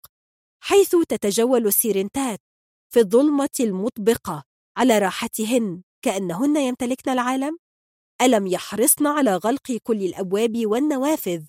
حيث 0.63 0.95
تتجول 1.09 1.67
السيرنتات 1.67 2.39
في 2.93 2.99
الظلمة 2.99 3.49
المطبقة 3.59 4.43
على 4.77 4.99
راحتهن 4.99 5.83
كأنهن 6.01 6.57
يمتلكن 6.57 7.11
العالم؟ 7.11 7.57
ألم 8.23 8.47
يحرصن 8.47 9.07
على 9.07 9.35
غلق 9.35 9.71
كل 9.83 10.03
الأبواب 10.03 10.65
والنوافذ 10.65 11.45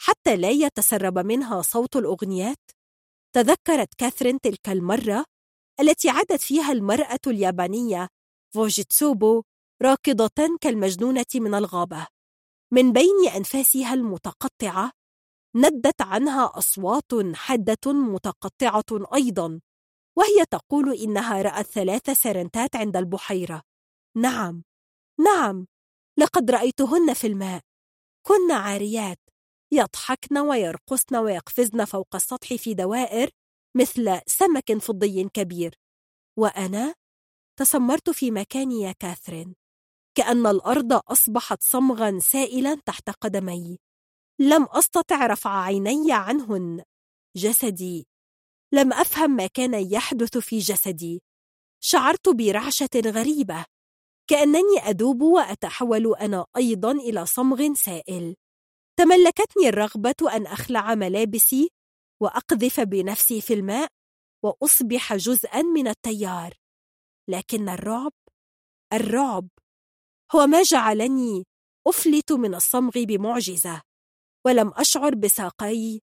حتى 0.00 0.36
لا 0.36 0.50
يتسرب 0.50 1.18
منها 1.18 1.62
صوت 1.62 1.96
الأغنيات؟ 1.96 2.70
تذكرت 3.34 3.94
كاثرين 3.94 4.40
تلك 4.40 4.68
المرة 4.68 5.24
التي 5.80 6.08
عادت 6.08 6.40
فيها 6.40 6.72
المرأة 6.72 7.20
اليابانية 7.26 8.08
فوجيتسوبو 8.54 9.42
راكضة 9.82 10.58
كالمجنونة 10.60 11.26
من 11.34 11.54
الغابة 11.54 12.06
من 12.72 12.92
بين 12.92 13.28
أنفاسها 13.36 13.94
المتقطعة 13.94 14.90
ندت 15.56 16.02
عنها 16.02 16.58
أصوات 16.58 17.12
حادة 17.34 17.92
متقطعة 17.92 19.14
أيضا 19.14 19.60
وهي 20.18 20.44
تقول 20.50 20.94
إنها 20.94 21.42
رأت 21.42 21.66
ثلاث 21.66 22.10
سرنتات 22.10 22.76
عند 22.76 22.96
البحيرة 22.96 23.62
نعم 24.16 24.62
نعم 25.20 25.66
لقد 26.18 26.50
رأيتهن 26.50 27.14
في 27.14 27.26
الماء. 27.26 27.62
كن 28.26 28.52
عاريات. 28.52 29.18
يضحكن 29.72 30.38
ويرقصن 30.38 31.16
ويقفزن 31.16 31.84
فوق 31.84 32.14
السطح 32.14 32.54
في 32.54 32.74
دوائر 32.74 33.30
مثل 33.76 34.20
سمك 34.26 34.72
فضي 34.72 35.28
كبير. 35.28 35.74
وأنا 36.38 36.94
تسمرت 37.58 38.10
في 38.10 38.30
مكاني 38.30 38.80
يا 38.80 38.92
كاثرين. 38.92 39.54
كأن 40.14 40.46
الأرض 40.46 40.92
أصبحت 40.92 41.62
صمغا 41.62 42.18
سائلا 42.18 42.80
تحت 42.86 43.10
قدمي. 43.10 43.78
لم 44.38 44.62
أستطع 44.70 45.26
رفع 45.26 45.62
عيني 45.62 46.12
عنهن. 46.12 46.82
جسدي. 47.36 48.06
لم 48.72 48.92
أفهم 48.92 49.30
ما 49.30 49.46
كان 49.46 49.92
يحدث 49.92 50.38
في 50.38 50.58
جسدي. 50.58 51.22
شعرت 51.80 52.28
برعشة 52.28 52.90
غريبة. 52.96 53.64
كأنني 54.30 54.78
أذوب 54.88 55.22
وأتحول 55.22 56.14
أنا 56.14 56.46
أيضا 56.56 56.92
إلى 56.92 57.26
صمغ 57.26 57.74
سائل. 57.74 58.34
تملكتني 58.98 59.68
الرغبة 59.68 60.36
أن 60.36 60.46
أخلع 60.46 60.94
ملابسي 60.94 61.70
وأقذف 62.22 62.80
بنفسي 62.80 63.40
في 63.40 63.54
الماء 63.54 63.88
وأصبح 64.44 65.14
جزءا 65.16 65.62
من 65.62 65.88
التيار. 65.88 66.54
لكن 67.28 67.68
الرعب 67.68 68.12
الرعب 68.92 69.48
هو 70.34 70.46
ما 70.46 70.62
جعلني 70.62 71.44
أفلت 71.86 72.32
من 72.32 72.54
الصمغ 72.54 72.92
بمعجزة 72.96 73.82
ولم 74.46 74.72
أشعر 74.76 75.14
بساقي 75.14 76.00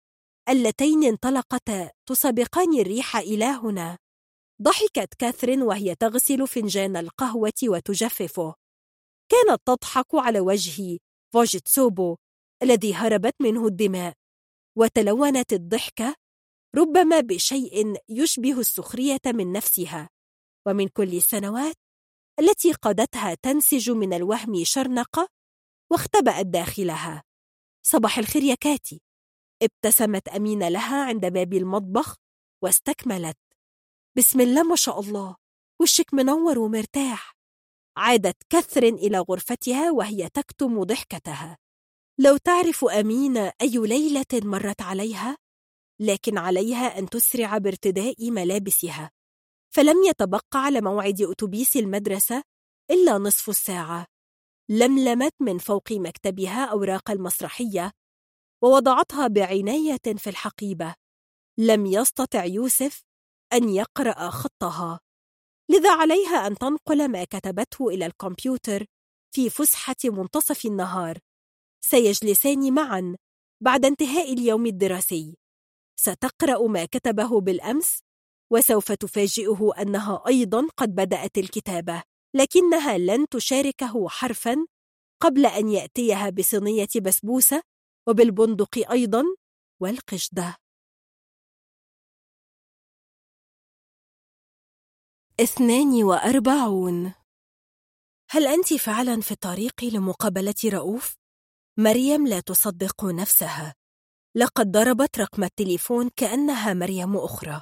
اللتين 0.49 1.03
انطلقتا 1.03 1.91
تسابقان 2.09 2.79
الريح 2.79 3.17
إلى 3.17 3.45
هنا. 3.45 3.97
ضحكت 4.61 5.13
كاثرين 5.13 5.61
وهي 5.61 5.95
تغسل 5.95 6.47
فنجان 6.47 6.97
القهوة 6.97 7.53
وتجففه. 7.63 8.55
كانت 9.31 9.61
تضحك 9.65 10.05
على 10.13 10.39
وجه 10.39 10.99
فوجيتسوبو 11.33 12.17
الذي 12.63 12.93
هربت 12.93 13.35
منه 13.41 13.67
الدماء. 13.67 14.13
وتلونت 14.77 15.53
الضحكة 15.53 16.15
ربما 16.75 17.19
بشيء 17.19 17.95
يشبه 18.09 18.59
السخرية 18.59 19.21
من 19.25 19.51
نفسها. 19.51 20.09
ومن 20.67 20.87
كل 20.87 21.15
السنوات 21.15 21.75
التي 22.39 22.71
قضتها 22.73 23.33
تنسج 23.33 23.91
من 23.91 24.13
الوهم 24.13 24.63
شرنقة 24.63 25.27
واختبأت 25.91 26.45
داخلها. 26.45 27.23
صباح 27.85 28.17
الخير 28.17 28.43
يا 28.43 28.55
كاتي. 28.55 29.01
ابتسمت 29.63 30.27
أمينة 30.27 30.69
لها 30.69 31.05
عند 31.05 31.25
باب 31.25 31.53
المطبخ 31.53 32.15
واستكملت. 32.63 33.37
بسم 34.17 34.41
الله 34.41 34.63
ما 34.63 34.75
شاء 34.75 34.99
الله. 34.99 35.35
وشك 35.81 36.13
منور 36.13 36.59
ومرتاح. 36.59 37.35
عادت 37.97 38.37
كثر 38.49 38.83
إلى 38.83 39.19
غرفتها 39.19 39.91
وهي 39.91 40.29
تكتم 40.29 40.83
ضحكتها. 40.83 41.57
لو 42.19 42.37
تعرف 42.37 42.85
أمينة 42.85 43.53
أي 43.61 43.77
ليلة 43.77 44.25
مرت 44.33 44.81
عليها؟ 44.81 45.37
لكن 45.99 46.37
عليها 46.37 46.99
أن 46.99 47.09
تسرع 47.09 47.57
بارتداء 47.57 48.31
ملابسها. 48.31 49.11
فلم 49.75 50.03
يتبقى 50.03 50.41
على 50.53 50.81
موعد 50.81 51.21
أتوبيس 51.21 51.77
المدرسة 51.77 52.43
إلا 52.91 53.17
نصف 53.17 53.49
الساعة. 53.49 54.05
لملمت 54.69 55.33
من 55.39 55.57
فوق 55.57 55.91
مكتبها 55.91 56.65
أوراق 56.65 57.11
المسرحية 57.11 57.91
ووضعتها 58.63 59.27
بعناية 59.27 60.15
في 60.17 60.29
الحقيبة. 60.29 60.95
لم 61.57 61.85
يستطع 61.85 62.45
يوسف 62.45 63.03
أن 63.55 63.69
يقرأ 63.69 64.29
خطها. 64.29 64.99
لذا 65.69 65.91
عليها 65.91 66.47
أن 66.47 66.55
تنقل 66.55 67.07
ما 67.07 67.23
كتبته 67.23 67.89
إلى 67.89 68.05
الكمبيوتر 68.05 68.85
في 69.35 69.49
فسحة 69.49 69.95
منتصف 70.03 70.65
النهار. 70.65 71.19
سيجلسان 71.85 72.73
معا 72.73 73.15
بعد 73.63 73.85
انتهاء 73.85 74.33
اليوم 74.33 74.65
الدراسي. 74.65 75.37
ستقرأ 75.99 76.67
ما 76.67 76.85
كتبه 76.85 77.41
بالأمس 77.41 77.99
وسوف 78.51 78.91
تفاجئه 78.91 79.71
أنها 79.81 80.23
أيضا 80.27 80.67
قد 80.77 80.95
بدأت 80.95 81.37
الكتابة 81.37 82.03
لكنها 82.35 82.97
لن 82.97 83.25
تشاركه 83.31 84.09
حرفا 84.09 84.65
قبل 85.21 85.45
أن 85.45 85.69
يأتيها 85.69 86.29
بصينية 86.29 86.87
بسبوسة 87.01 87.61
وبالبندق 88.07 88.91
أيضا 88.91 89.23
والقشدة. 89.81 90.55
اثنان 95.39 96.03
وأربعون. 96.03 97.13
هل 98.31 98.47
أنت 98.47 98.73
فعلا 98.73 99.21
في 99.21 99.31
الطريق 99.31 99.83
لمقابلة 99.83 100.55
رؤوف؟ 100.65 101.15
مريم 101.79 102.27
لا 102.27 102.39
تصدق 102.39 103.05
نفسها. 103.05 103.75
لقد 104.35 104.71
ضربت 104.71 105.19
رقم 105.19 105.43
التليفون 105.43 106.09
كأنها 106.15 106.73
مريم 106.73 107.17
أخرى. 107.17 107.61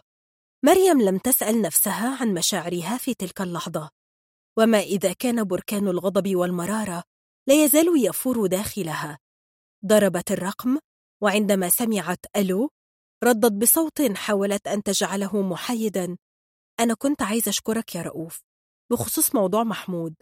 مريم 0.65 1.01
لم 1.01 1.17
تسأل 1.17 1.61
نفسها 1.61 2.17
عن 2.21 2.33
مشاعرها 2.33 2.97
في 2.97 3.13
تلك 3.13 3.41
اللحظة. 3.41 3.89
وما 4.57 4.79
إذا 4.79 5.13
كان 5.13 5.43
بركان 5.43 5.87
الغضب 5.87 6.35
والمرارة 6.35 7.03
لا 7.47 7.63
يزال 7.65 8.05
يفور 8.05 8.47
داخلها. 8.47 9.19
ضربت 9.85 10.31
الرقم 10.31 10.77
وعندما 11.21 11.69
سمعت 11.69 12.25
ألو 12.35 12.69
ردت 13.23 13.51
بصوت 13.51 14.01
حاولت 14.01 14.67
أن 14.67 14.83
تجعله 14.83 15.41
محايدا. 15.41 16.17
أنا 16.79 16.93
كنت 16.93 17.21
عايزة 17.21 17.49
أشكرك 17.49 17.95
يا 17.95 18.01
رؤوف 18.01 18.43
بخصوص 18.91 19.35
موضوع 19.35 19.63
محمود. 19.63 20.15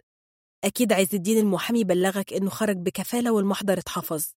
أكيد 0.64 0.92
عز 0.92 1.14
الدين 1.14 1.38
المحامي 1.38 1.84
بلغك 1.84 2.32
إنه 2.32 2.50
خرج 2.50 2.76
بكفالة 2.76 3.32
والمحضر 3.32 3.78
اتحفظ. 3.78 4.32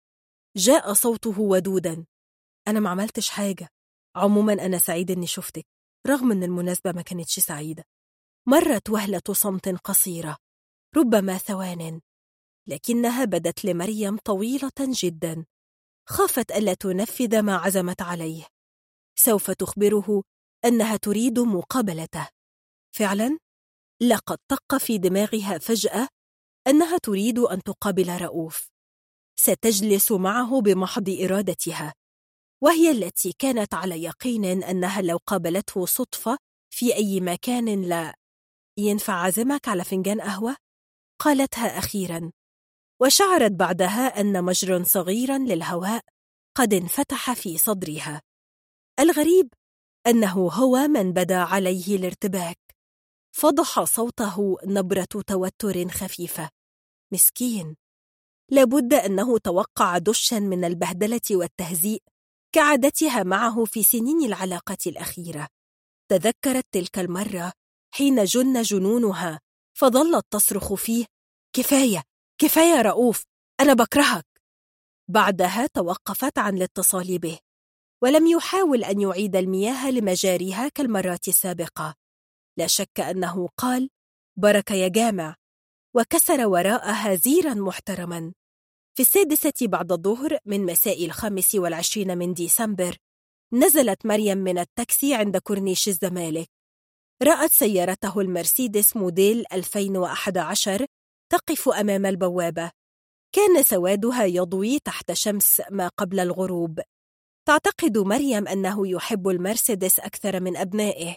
جاء 0.56 0.92
صوته 0.92 1.40
ودودا. 1.40 2.06
أنا 2.68 2.80
ما 2.80 2.90
عملتش 2.90 3.28
حاجة. 3.28 3.68
عموما 4.16 4.52
أنا 4.52 4.78
سعيد 4.78 5.10
إني 5.10 5.26
شفتك 5.26 5.66
رغم 6.06 6.32
أن 6.32 6.42
المناسبة 6.42 6.92
ما 6.92 7.02
كانتش 7.02 7.40
سعيدة. 7.40 7.84
مرت 8.48 8.90
وهلة 8.90 9.22
صمت 9.32 9.68
قصيرة 9.68 10.36
ربما 10.96 11.38
ثوان. 11.38 12.00
لكنها 12.68 13.24
بدت 13.24 13.64
لمريم 13.64 14.18
طويلة 14.18 14.72
جدا. 14.80 15.46
خافت 16.08 16.52
ألا 16.52 16.74
تنفذ 16.74 17.42
ما 17.42 17.56
عزمت 17.56 18.02
عليه. 18.02 18.46
سوف 19.18 19.50
تخبره 19.50 20.22
أنها 20.64 20.96
تريد 20.96 21.38
مقابلته. 21.38 22.28
فعلا؟ 22.96 23.38
لقد 24.02 24.38
طق 24.48 24.76
في 24.76 24.98
دماغها 24.98 25.58
فجأة 25.58 26.08
أنها 26.66 26.98
تريد 26.98 27.38
أن 27.38 27.62
تقابل 27.62 28.22
رؤوف. 28.22 28.68
ستجلس 29.36 30.12
معه 30.12 30.60
بمحض 30.60 31.08
إرادتها 31.08 31.94
وهي 32.62 32.90
التي 32.90 33.32
كانت 33.38 33.74
على 33.74 34.02
يقين 34.02 34.64
أنها 34.64 35.02
لو 35.02 35.18
قابلته 35.26 35.86
صدفة 35.86 36.38
في 36.74 36.94
أي 36.94 37.20
مكان 37.20 37.82
لا. 37.82 38.14
ينفع 38.78 39.12
عزمك 39.12 39.68
على 39.68 39.84
فنجان 39.84 40.20
قهوة؟ 40.20 40.56
قالتها 41.20 41.78
أخيرا 41.78 42.32
وشعرت 43.02 43.52
بعدها 43.52 44.20
أن 44.20 44.44
مجرى 44.44 44.84
صغيرا 44.84 45.38
للهواء 45.38 46.02
قد 46.56 46.74
انفتح 46.74 47.32
في 47.32 47.58
صدرها. 47.58 48.22
الغريب 49.00 49.48
أنه 50.06 50.48
هو 50.48 50.88
من 50.88 51.12
بدا 51.12 51.38
عليه 51.38 51.96
الارتباك. 51.96 52.58
فضح 53.36 53.84
صوته 53.84 54.56
نبرة 54.64 55.08
توتر 55.26 55.88
خفيفة. 55.88 56.50
مسكين. 57.12 57.76
لابد 58.50 58.94
أنه 58.94 59.38
توقع 59.38 59.98
دشا 59.98 60.34
من 60.34 60.64
البهدلة 60.64 61.20
والتهزيء 61.30 62.02
كعادتها 62.54 63.22
معه 63.22 63.64
في 63.64 63.82
سنين 63.82 64.24
العلاقة 64.24 64.78
الأخيرة. 64.86 65.48
تذكرت 66.10 66.64
تلك 66.72 66.98
المرة 66.98 67.52
حين 67.94 68.24
جن 68.24 68.62
جنونها 68.62 69.40
فظلت 69.78 70.24
تصرخ 70.30 70.74
فيه 70.74 71.06
كفاية 71.56 72.02
كفاية 72.40 72.82
رؤوف 72.82 73.22
أنا 73.60 73.74
بكرهك. 73.74 74.26
بعدها 75.08 75.66
توقفت 75.66 76.38
عن 76.38 76.56
الاتصال 76.56 77.18
به. 77.18 77.38
ولم 78.02 78.26
يحاول 78.26 78.84
أن 78.84 79.00
يعيد 79.00 79.36
المياه 79.36 79.90
لمجاريها 79.90 80.68
كالمرات 80.68 81.28
السابقة. 81.28 81.94
لا 82.58 82.66
شك 82.66 83.00
أنه 83.00 83.48
قال 83.56 83.90
بركة 84.38 84.74
يا 84.74 84.88
جامع. 84.88 85.36
وكسر 85.96 86.46
وراءها 86.46 87.14
زيرا 87.14 87.54
محترما. 87.54 88.32
في 88.94 89.02
السادسة 89.02 89.52
بعد 89.62 89.92
الظهر 89.92 90.38
من 90.46 90.66
مساء 90.66 91.06
الخامس 91.06 91.54
والعشرين 91.54 92.18
من 92.18 92.34
ديسمبر 92.34 92.96
نزلت 93.52 94.06
مريم 94.06 94.38
من 94.38 94.58
التاكسي 94.58 95.14
عند 95.14 95.36
كورنيش 95.36 95.88
الزمالك. 95.88 96.48
رأت 97.22 97.50
سيارته 97.50 98.20
المرسيدس 98.20 98.96
موديل 98.96 99.44
2011 99.52 100.86
تقف 101.32 101.68
أمام 101.68 102.06
البوابة. 102.06 102.70
كان 103.34 103.62
سوادها 103.62 104.24
يضوي 104.24 104.78
تحت 104.78 105.12
شمس 105.12 105.62
ما 105.70 105.88
قبل 105.88 106.20
الغروب. 106.20 106.80
تعتقد 107.48 107.98
مريم 107.98 108.48
أنه 108.48 108.88
يحب 108.88 109.28
المرسيدس 109.28 110.00
أكثر 110.00 110.40
من 110.40 110.56
أبنائه. 110.56 111.16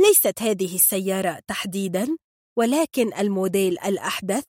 ليست 0.00 0.42
هذه 0.42 0.74
السيارة 0.74 1.42
تحديداً 1.46 2.16
ولكن 2.58 3.14
الموديل 3.14 3.78
الأحدث 3.78 4.44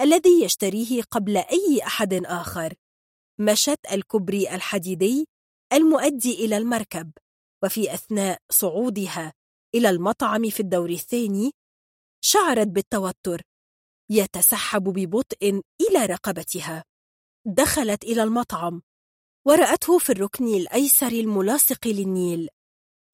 الذي 0.00 0.44
يشتريه 0.44 1.02
قبل 1.02 1.36
أي 1.36 1.80
أحد 1.86 2.14
آخر. 2.14 2.74
مشت 3.40 3.80
الكبري 3.92 4.54
الحديدي 4.54 5.28
المؤدي 5.72 6.44
إلى 6.44 6.56
المركب 6.56 7.12
وفي 7.64 7.94
أثناء 7.94 8.38
صعودها 8.52 9.32
إلى 9.74 9.90
المطعم 9.90 10.50
في 10.50 10.60
الدور 10.60 10.90
الثاني 10.90 11.52
شعرت 12.24 12.68
بالتوتر 12.68 13.42
يتسحب 14.10 14.82
ببطء 14.82 15.62
إلى 15.80 16.06
رقبتها. 16.06 16.84
دخلت 17.46 18.04
إلى 18.04 18.22
المطعم. 18.22 18.82
ورأته 19.46 19.98
في 19.98 20.12
الركن 20.12 20.46
الأيسر 20.54 21.12
الملاصق 21.12 21.86
للنيل. 21.86 22.48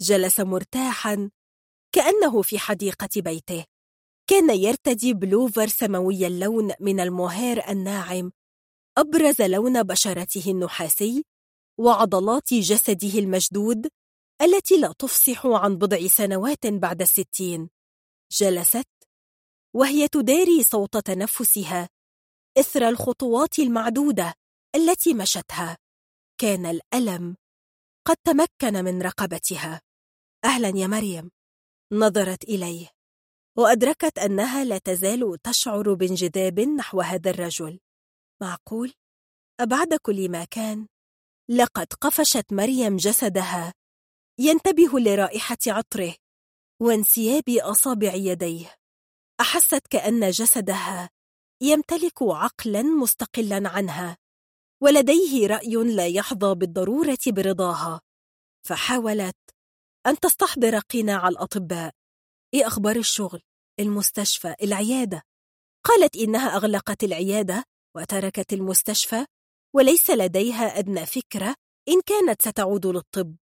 جلس 0.00 0.40
مرتاحا 0.40 1.30
كأنه 1.94 2.42
في 2.42 2.58
حديقة 2.58 3.08
بيته. 3.16 3.64
كان 4.26 4.50
يرتدي 4.50 5.14
بلوفر 5.14 5.66
سماوي 5.66 6.26
اللون 6.26 6.72
من 6.80 7.00
المهير 7.00 7.68
الناعم 7.68 8.32
أبرز 8.98 9.42
لون 9.42 9.82
بشرته 9.82 10.50
النحاسي 10.50 11.24
وعضلات 11.78 12.54
جسده 12.54 13.18
المشدود 13.18 13.88
التي 14.42 14.76
لا 14.80 14.92
تفصح 14.98 15.46
عن 15.46 15.76
بضع 15.76 16.06
سنوات 16.06 16.66
بعد 16.66 17.02
الستين. 17.02 17.70
جلست 18.32 18.88
وهي 19.74 20.08
تداري 20.08 20.64
صوت 20.64 20.96
تنفسها 20.96 21.88
إثر 22.58 22.88
الخطوات 22.88 23.58
المعدودة 23.58 24.34
التي 24.76 25.14
مشتها. 25.14 25.79
كان 26.40 26.66
الألم 26.66 27.36
قد 28.06 28.16
تمكن 28.24 28.84
من 28.84 29.02
رقبتها. 29.02 29.80
أهلا 30.44 30.68
يا 30.68 30.86
مريم. 30.86 31.30
نظرت 31.92 32.44
إليه. 32.44 32.90
وأدركت 33.58 34.18
أنها 34.18 34.64
لا 34.64 34.78
تزال 34.78 35.42
تشعر 35.42 35.94
بانجذاب 35.94 36.60
نحو 36.60 37.00
هذا 37.00 37.30
الرجل. 37.30 37.80
معقول؟ 38.42 38.92
أبعد 39.60 39.94
كل 39.94 40.28
ما 40.28 40.44
كان. 40.44 40.86
لقد 41.50 41.86
قفشت 42.00 42.52
مريم 42.52 42.96
جسدها. 42.96 43.74
ينتبه 44.38 45.00
لرائحة 45.00 45.58
عطره 45.66 46.14
وانسياب 46.82 47.48
أصابع 47.48 48.14
يديه. 48.14 48.74
أحست 49.40 49.86
كأن 49.90 50.30
جسدها 50.30 51.10
يمتلك 51.62 52.22
عقلا 52.22 52.82
مستقلا 52.82 53.68
عنها. 53.68 54.16
ولديه 54.82 55.46
رأي 55.46 55.74
لا 55.96 56.06
يحظى 56.06 56.54
بالضرورة 56.54 57.18
برضاها 57.26 58.00
فحاولت 58.66 59.36
أن 60.06 60.20
تستحضر 60.20 60.78
قناع 60.78 61.28
الأطباء 61.28 61.92
إيه 62.54 62.66
أخبار 62.66 62.96
الشغل؟ 62.96 63.42
المستشفى؟ 63.80 64.54
العيادة؟ 64.62 65.22
قالت 65.84 66.16
إنها 66.16 66.56
أغلقت 66.56 67.04
العيادة 67.04 67.64
وتركت 67.96 68.52
المستشفى 68.52 69.26
وليس 69.74 70.10
لديها 70.10 70.78
أدنى 70.78 71.06
فكرة 71.06 71.54
إن 71.88 72.00
كانت 72.06 72.42
ستعود 72.42 72.86
للطب 72.86 73.36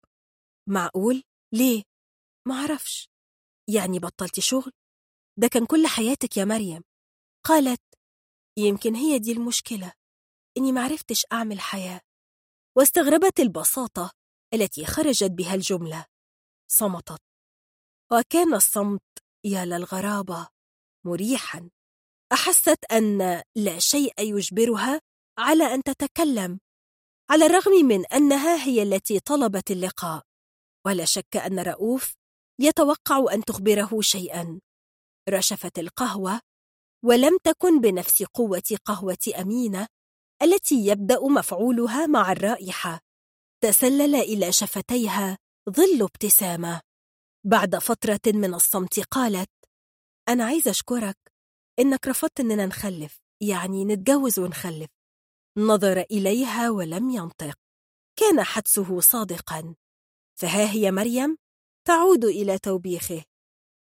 معقول؟ 0.69 1.23
ليه؟ 1.53 1.83
معرفش 2.47 3.09
يعني 3.69 3.99
بطلت 3.99 4.39
شغل؟ 4.39 4.71
ده 5.39 5.47
كان 5.47 5.65
كل 5.65 5.87
حياتك 5.87 6.37
يا 6.37 6.45
مريم 6.45 6.81
قالت 7.45 7.81
يمكن 8.57 8.95
هي 8.95 9.19
دي 9.19 9.31
المشكلة 9.31 9.93
إني 10.57 10.71
معرفتش 10.71 11.25
أعمل 11.31 11.59
حياة 11.59 12.01
واستغربت 12.77 13.39
البساطة 13.39 14.11
التي 14.53 14.85
خرجت 14.85 15.31
بها 15.31 15.55
الجملة. 15.55 16.05
صمتت. 16.71 17.21
وكان 18.11 18.53
الصمت 18.53 19.03
يا 19.45 19.65
للغرابة 19.65 20.47
مريحا. 21.05 21.69
أحست 22.33 22.85
أن 22.91 23.17
لا 23.55 23.79
شيء 23.79 24.13
يجبرها 24.19 25.01
على 25.39 25.63
أن 25.73 25.83
تتكلم 25.83 26.59
على 27.29 27.45
الرغم 27.45 27.85
من 27.85 28.05
أنها 28.05 28.65
هي 28.65 28.83
التي 28.83 29.19
طلبت 29.19 29.71
اللقاء. 29.71 30.23
ولا 30.85 31.05
شك 31.05 31.37
أن 31.37 31.59
رؤوف 31.59 32.15
يتوقع 32.59 33.33
أن 33.33 33.45
تخبره 33.45 34.01
شيئا. 34.01 34.59
رشفت 35.29 35.79
القهوة 35.79 36.39
ولم 37.05 37.37
تكن 37.43 37.81
بنفس 37.81 38.23
قوة 38.23 38.77
قهوة 38.85 39.17
أمينة 39.41 39.87
التي 40.41 40.85
يبدأ 40.85 41.19
مفعولها 41.19 42.05
مع 42.05 42.31
الرائحة. 42.31 42.99
تسلل 43.63 44.15
إلى 44.15 44.51
شفتيها 44.51 45.37
ظل 45.69 46.01
ابتسامة. 46.01 46.81
بعد 47.43 47.75
فترة 47.75 48.19
من 48.27 48.53
الصمت 48.53 48.99
قالت 48.99 49.49
أنا 50.29 50.45
عايزة 50.45 50.71
أشكرك. 50.71 51.17
إنك 51.79 52.07
رفضت 52.07 52.39
إننا 52.39 52.65
نخلف. 52.65 53.19
يعني 53.41 53.85
نتجوز 53.85 54.39
ونخلف. 54.39 54.89
نظر 55.57 55.99
إليها 56.11 56.69
ولم 56.69 57.09
ينطق. 57.09 57.59
كان 58.19 58.43
حدسه 58.43 58.99
صادقا. 58.99 59.75
فها 60.39 60.71
هي 60.71 60.91
مريم؟ 60.91 61.37
تعود 61.87 62.25
إلى 62.25 62.59
توبيخه. 62.59 63.23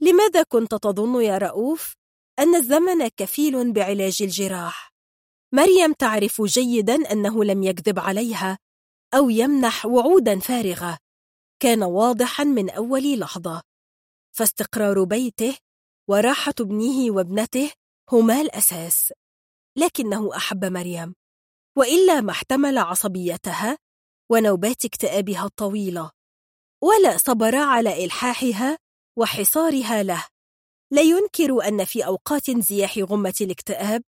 لماذا 0.01 0.43
كنت 0.43 0.75
تظن 0.75 1.21
يا 1.21 1.37
رؤوف 1.37 1.93
أن 2.39 2.55
الزمن 2.55 3.07
كفيل 3.07 3.73
بعلاج 3.73 4.17
الجراح؟ 4.21 4.93
مريم 5.53 5.93
تعرف 5.93 6.41
جيدا 6.41 7.11
أنه 7.11 7.43
لم 7.43 7.63
يكذب 7.63 7.99
عليها 7.99 8.57
أو 9.13 9.29
يمنح 9.29 9.85
وعودا 9.85 10.39
فارغة. 10.39 10.97
كان 11.59 11.83
واضحا 11.83 12.43
من 12.43 12.69
أول 12.69 13.19
لحظة. 13.19 13.61
فاستقرار 14.35 15.03
بيته 15.03 15.57
وراحة 16.09 16.53
ابنه 16.59 17.11
وابنته 17.11 17.71
هما 18.11 18.41
الأساس. 18.41 19.13
لكنه 19.77 20.35
أحب 20.35 20.65
مريم. 20.65 21.15
وإلا 21.77 22.21
ما 22.21 22.31
احتمل 22.31 22.77
عصبيتها 22.77 23.77
ونوبات 24.31 24.85
اكتئابها 24.85 25.45
الطويلة. 25.45 26.11
ولا 26.83 27.17
صبر 27.17 27.55
على 27.55 28.05
إلحاحها 28.05 28.77
وحصارها 29.17 30.03
له. 30.03 30.25
لا 30.91 31.01
ينكر 31.01 31.67
أن 31.67 31.85
في 31.85 32.05
أوقات 32.05 32.51
زياح 32.51 32.97
غمة 32.97 33.33
الاكتئاب 33.41 34.03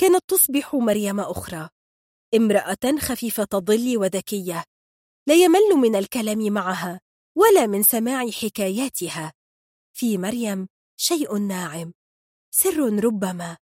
كانت 0.00 0.24
تصبح 0.28 0.74
مريم 0.74 1.20
أخرى. 1.20 1.68
امرأة 2.34 2.98
خفيفة 2.98 3.48
الظل 3.54 3.96
وذكية. 3.96 4.64
لا 5.26 5.34
يمل 5.34 5.76
من 5.76 5.96
الكلام 5.96 6.52
معها 6.52 7.00
ولا 7.36 7.66
من 7.66 7.82
سماع 7.82 8.30
حكاياتها. 8.30 9.32
في 9.96 10.18
مريم 10.18 10.68
شيء 10.96 11.36
ناعم 11.36 11.92
سر 12.50 13.04
ربما. 13.04 13.56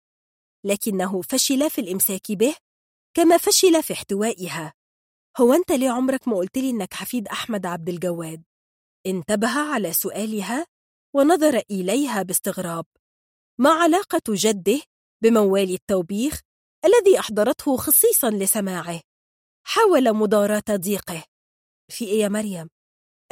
لكنه 0.65 1.23
فشل 1.23 1.71
في 1.71 1.81
الإمساك 1.81 2.33
به 2.33 2.55
كما 3.15 3.37
فشل 3.37 3.83
في 3.83 3.93
احتوائها. 3.93 4.73
هو 5.41 5.53
أنت 5.53 5.73
ليه 5.73 5.91
عمرك 5.91 6.29
ما 6.29 6.37
قلت 6.37 6.59
لي 6.59 6.71
إنك 6.71 6.95
حفيد 6.95 7.29
أحمد 7.29 7.67
عبد 7.67 7.89
الجواد؟ 7.89 8.43
انتبه 9.07 9.59
على 9.73 9.93
سؤالها 9.93 10.67
ونظر 11.15 11.63
إليها 11.71 12.23
باستغراب. 12.23 12.87
ما 13.59 13.71
علاقة 13.71 14.23
جده 14.29 14.83
بموال 15.23 15.75
التوبيخ 15.75 16.41
الذي 16.85 17.19
أحضرته 17.19 17.77
خصيصا 17.77 18.31
لسماعه؟ 18.31 19.01
حاول 19.67 20.17
مداراة 20.17 20.63
ضيقه 20.71 21.25
في 21.93 22.05
إيه 22.05 22.21
يا 22.21 22.29
مريم؟ 22.29 22.69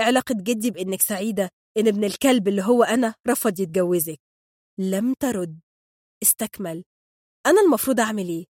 علاقة 0.00 0.34
جدي 0.38 0.70
بإنك 0.70 1.02
سعيدة 1.02 1.50
إن 1.78 1.88
ابن 1.88 2.04
الكلب 2.04 2.48
اللي 2.48 2.62
هو 2.62 2.82
أنا 2.82 3.14
رفض 3.28 3.60
يتجوزك 3.60 4.20
لم 4.78 5.14
ترد 5.20 5.60
استكمل 6.22 6.84
أنا 7.46 7.60
المفروض 7.60 8.00
أعمل 8.00 8.28
إيه؟ 8.28 8.44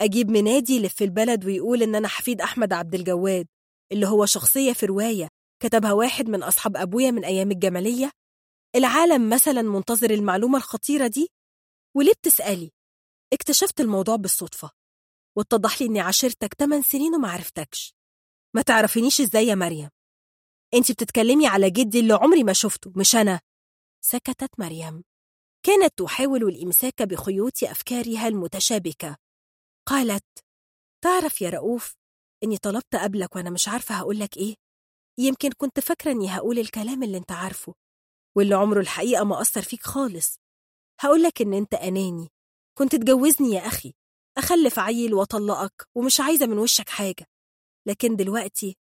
أجيب 0.00 0.30
منادي 0.30 0.72
يلف 0.76 1.02
البلد 1.02 1.44
ويقول 1.44 1.82
إن 1.82 1.94
أنا 1.94 2.08
حفيد 2.08 2.40
أحمد 2.40 2.72
عبد 2.72 2.94
الجواد 2.94 3.46
اللي 3.92 4.06
هو 4.06 4.26
شخصية 4.26 4.72
في 4.72 4.86
رواية 4.86 5.28
كتبها 5.62 5.92
واحد 5.92 6.28
من 6.28 6.42
أصحاب 6.42 6.76
أبويا 6.76 7.10
من 7.10 7.24
أيام 7.24 7.50
الجمالية 7.50 8.10
العالم 8.76 9.30
مثلا 9.30 9.62
منتظر 9.62 10.10
المعلومة 10.10 10.58
الخطيرة 10.58 11.06
دي 11.06 11.28
وليه 11.96 12.12
بتسألي؟ 12.12 12.72
اكتشفت 13.32 13.80
الموضوع 13.80 14.16
بالصدفة 14.16 14.70
واتضح 15.36 15.80
لي 15.82 15.86
إني 15.88 16.00
عاشرتك 16.00 16.54
8 16.54 16.82
سنين 16.82 17.14
وما 17.14 17.30
عرفتكش. 17.30 17.94
ما 18.56 18.62
تعرفينيش 18.62 19.20
إزاي 19.20 19.46
يا 19.46 19.54
مريم؟ 19.54 19.90
أنت 20.74 20.92
بتتكلمي 20.92 21.46
على 21.46 21.70
جدي 21.70 22.00
اللي 22.00 22.14
عمري 22.14 22.44
ما 22.44 22.52
شفته 22.52 22.92
مش 22.96 23.14
أنا. 23.16 23.40
سكتت 24.04 24.50
مريم. 24.58 25.04
كانت 25.66 25.98
تحاول 25.98 26.42
الإمساك 26.42 27.02
بخيوط 27.02 27.52
أفكارها 27.62 28.28
المتشابكة. 28.28 29.16
قالت 29.88 30.24
تعرف 31.04 31.40
يا 31.42 31.50
رؤوف 31.50 31.94
إني 32.44 32.58
طلبت 32.58 32.96
قبلك 32.96 33.36
وأنا 33.36 33.50
مش 33.50 33.68
عارفة 33.68 33.94
هقولك 33.94 34.36
إيه؟ 34.36 34.54
يمكن 35.18 35.50
كنت 35.52 35.80
فاكرة 35.80 36.10
إني 36.12 36.28
هقول 36.36 36.58
الكلام 36.58 37.02
اللي 37.02 37.16
أنت 37.18 37.32
عارفه 37.32 37.74
واللي 38.36 38.54
عمره 38.54 38.80
الحقيقة 38.80 39.24
ما 39.24 39.40
أثر 39.40 39.62
فيك 39.62 39.82
خالص. 39.82 40.38
هقولك 41.00 41.42
إن 41.42 41.54
أنت 41.54 41.74
أناني. 41.74 42.28
كنت 42.78 42.96
تجوزني 42.96 43.50
يا 43.50 43.66
أخي. 43.66 43.94
أخلف 44.38 44.78
عيل 44.78 45.14
وأطلقك 45.14 45.88
ومش 45.94 46.20
عايزة 46.20 46.46
من 46.46 46.58
وشك 46.58 46.88
حاجة. 46.88 47.26
لكن 47.86 48.16
دلوقتي 48.16 48.76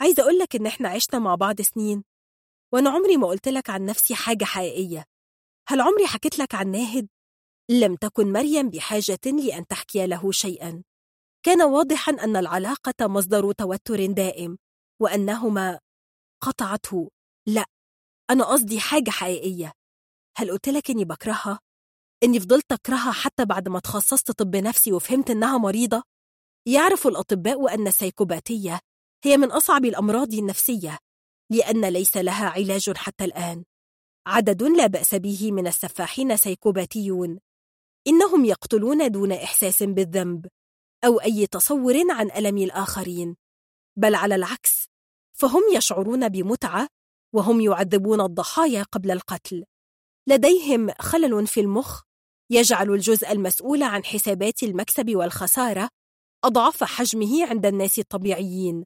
عايزة 0.00 0.22
أقولك 0.22 0.56
إن 0.56 0.66
إحنا 0.66 0.88
عشنا 0.88 1.18
مع 1.18 1.34
بعض 1.34 1.60
سنين. 1.60 2.04
وأنا 2.72 2.90
عمري 2.90 3.16
ما 3.16 3.26
قلتلك 3.28 3.70
عن 3.70 3.86
نفسي 3.86 4.14
حاجة 4.14 4.44
حقيقية. 4.44 5.04
هل 5.68 5.80
عمري 5.80 6.06
حكيت 6.06 6.38
لك 6.38 6.54
عن 6.54 6.70
ناهد؟ 6.70 7.08
لم 7.70 7.96
تكن 7.96 8.32
مريم 8.32 8.70
بحاجة 8.70 9.20
لأن 9.24 9.66
تحكي 9.66 10.06
له 10.06 10.32
شيئا. 10.32 10.82
كان 11.42 11.62
واضحا 11.62 12.12
أن 12.12 12.36
العلاقة 12.36 13.06
مصدر 13.06 13.52
توتر 13.52 14.06
دائم 14.06 14.58
وأنهما 15.00 15.80
قطعته. 16.42 17.10
لا 17.46 17.64
أنا 18.30 18.44
قصدي 18.44 18.80
حاجة 18.80 19.10
حقيقية. 19.10 19.72
هل 20.36 20.50
قلت 20.50 20.68
لك 20.68 20.90
إني 20.90 21.04
بكرهها؟ 21.04 21.60
إني 22.22 22.40
فضلت 22.40 22.72
أكرهها 22.72 23.12
حتى 23.12 23.44
بعد 23.44 23.68
ما 23.68 23.78
تخصصت 23.80 24.30
طب 24.30 24.56
نفسي 24.56 24.92
وفهمت 24.92 25.30
إنها 25.30 25.58
مريضة؟ 25.58 26.02
يعرف 26.66 27.06
الأطباء 27.06 27.74
أن 27.74 27.86
السيكوباتية 27.86 28.80
هي 29.24 29.36
من 29.36 29.52
أصعب 29.52 29.84
الأمراض 29.84 30.34
النفسية 30.34 30.98
لأن 31.50 31.84
ليس 31.84 32.16
لها 32.16 32.48
علاج 32.48 32.96
حتى 32.96 33.24
الآن 33.24 33.64
عدد 34.26 34.62
لا 34.62 34.86
بأس 34.86 35.14
به 35.14 35.52
من 35.52 35.66
السفاحين 35.66 36.36
سيكوباتيون 36.36 37.38
إنهم 38.06 38.44
يقتلون 38.44 39.10
دون 39.10 39.32
إحساس 39.32 39.82
بالذنب 39.82 40.46
أو 41.04 41.20
أي 41.20 41.46
تصور 41.46 41.94
عن 42.10 42.30
ألم 42.30 42.58
الآخرين 42.58 43.36
بل 43.96 44.14
على 44.14 44.34
العكس 44.34 44.86
فهم 45.32 45.62
يشعرون 45.74 46.28
بمتعة 46.28 46.88
وهم 47.34 47.60
يعذبون 47.60 48.20
الضحايا 48.20 48.82
قبل 48.82 49.10
القتل 49.10 49.64
لديهم 50.30 50.90
خلل 50.98 51.46
في 51.46 51.60
المخ 51.60 52.02
يجعل 52.50 52.90
الجزء 52.90 53.32
المسؤول 53.32 53.82
عن 53.82 54.04
حسابات 54.04 54.62
المكسب 54.62 55.16
والخسارة 55.16 55.88
أضعاف 56.44 56.84
حجمه 56.84 57.46
عند 57.46 57.66
الناس 57.66 57.98
الطبيعيين. 57.98 58.84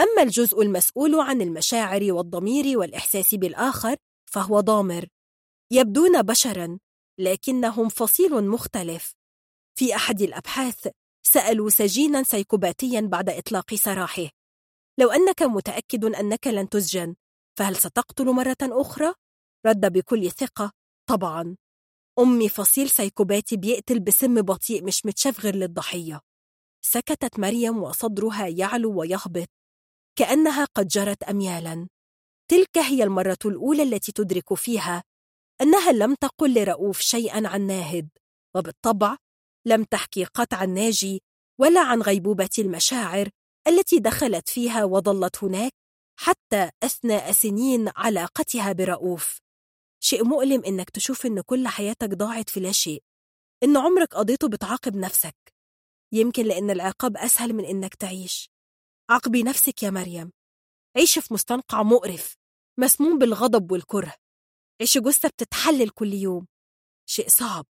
أما 0.00 0.22
الجزء 0.22 0.62
المسؤول 0.62 1.20
عن 1.20 1.42
المشاعر 1.42 2.12
والضمير 2.12 2.78
والإحساس 2.78 3.34
بالآخر 3.34 3.96
فهو 4.30 4.60
ضامر. 4.60 5.06
يبدون 5.72 6.22
بشرا 6.22 6.78
لكنهم 7.18 7.88
فصيل 7.88 8.48
مختلف. 8.48 9.14
في 9.78 9.94
أحد 9.94 10.22
الأبحاث 10.22 10.88
سألوا 11.26 11.70
سجينا 11.70 12.22
سيكوباتيا 12.22 13.00
بعد 13.00 13.30
إطلاق 13.30 13.74
سراحه. 13.74 14.28
لو 14.98 15.10
أنك 15.10 15.42
متأكد 15.42 16.04
أنك 16.04 16.46
لن 16.46 16.68
تسجن 16.68 17.14
فهل 17.58 17.76
ستقتل 17.76 18.26
مرة 18.26 18.56
أخرى؟ 18.62 19.14
رد 19.66 19.92
بكل 19.92 20.30
ثقة. 20.30 20.72
طبعا. 21.08 21.56
أمي 22.18 22.48
فصيل 22.48 22.90
سيكوباتي 22.90 23.56
بيقتل 23.56 24.00
بسم 24.00 24.42
بطيء 24.42 24.84
مش 24.84 25.06
متشاف 25.06 25.40
غير 25.40 25.56
للضحية. 25.56 26.20
سكتت 26.84 27.38
مريم 27.38 27.82
وصدرها 27.82 28.46
يعلو 28.46 29.00
ويهبط. 29.00 29.48
كأنها 30.18 30.64
قد 30.64 30.88
جرت 30.88 31.22
أميالا. 31.22 31.88
تلك 32.50 32.78
هي 32.78 33.02
المرة 33.02 33.38
الأولى 33.44 33.82
التي 33.82 34.12
تدرك 34.12 34.54
فيها 34.54 35.02
أنها 35.60 35.92
لم 35.92 36.14
تقل 36.14 36.54
لرؤوف 36.54 37.00
شيئا 37.00 37.48
عن 37.48 37.66
ناهد 37.66 38.08
وبالطبع 38.56 39.16
لم 39.66 39.84
تحكي 39.84 40.24
قط 40.24 40.54
عن 40.54 40.74
ناجي 40.74 41.22
ولا 41.60 41.80
عن 41.80 42.02
غيبوبة 42.02 42.50
المشاعر 42.58 43.28
التي 43.68 43.98
دخلت 43.98 44.48
فيها 44.48 44.84
وظلت 44.84 45.44
هناك 45.44 45.72
حتى 46.20 46.70
أثناء 46.82 47.32
سنين 47.32 47.90
علاقتها 47.96 48.72
برؤوف. 48.72 49.41
شيء 50.04 50.24
مؤلم 50.24 50.64
إنك 50.64 50.90
تشوف 50.90 51.26
إن 51.26 51.40
كل 51.40 51.68
حياتك 51.68 52.08
ضاعت 52.08 52.50
في 52.50 52.60
لا 52.60 52.72
شيء 52.72 53.02
إن 53.62 53.76
عمرك 53.76 54.14
قضيته 54.14 54.48
بتعاقب 54.48 54.96
نفسك 54.96 55.54
يمكن 56.12 56.44
لأن 56.44 56.70
العقاب 56.70 57.16
أسهل 57.16 57.52
من 57.52 57.64
إنك 57.64 57.94
تعيش. 57.94 58.50
عاقبي 59.10 59.42
نفسك 59.42 59.82
يا 59.82 59.90
مريم. 59.90 60.32
عيشي 60.96 61.20
في 61.20 61.34
مستنقع 61.34 61.82
مقرف 61.82 62.36
مسموم 62.78 63.18
بالغضب 63.18 63.72
والكره. 63.72 64.14
عيشي 64.80 65.00
جثة 65.00 65.28
بتتحلل 65.28 65.90
كل 65.90 66.12
يوم. 66.12 66.46
شيء 67.06 67.28
صعب. 67.28 67.66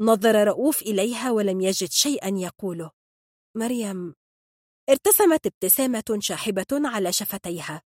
نظر 0.00 0.44
رؤوف 0.44 0.82
إليها 0.82 1.30
ولم 1.30 1.60
يجد 1.60 1.90
شيئا 1.90 2.28
يقوله. 2.28 2.90
مريم 3.56 4.14
ارتسمت 4.90 5.46
ابتسامة 5.46 6.18
شاحبة 6.18 6.66
على 6.72 7.12
شفتيها. 7.12 7.82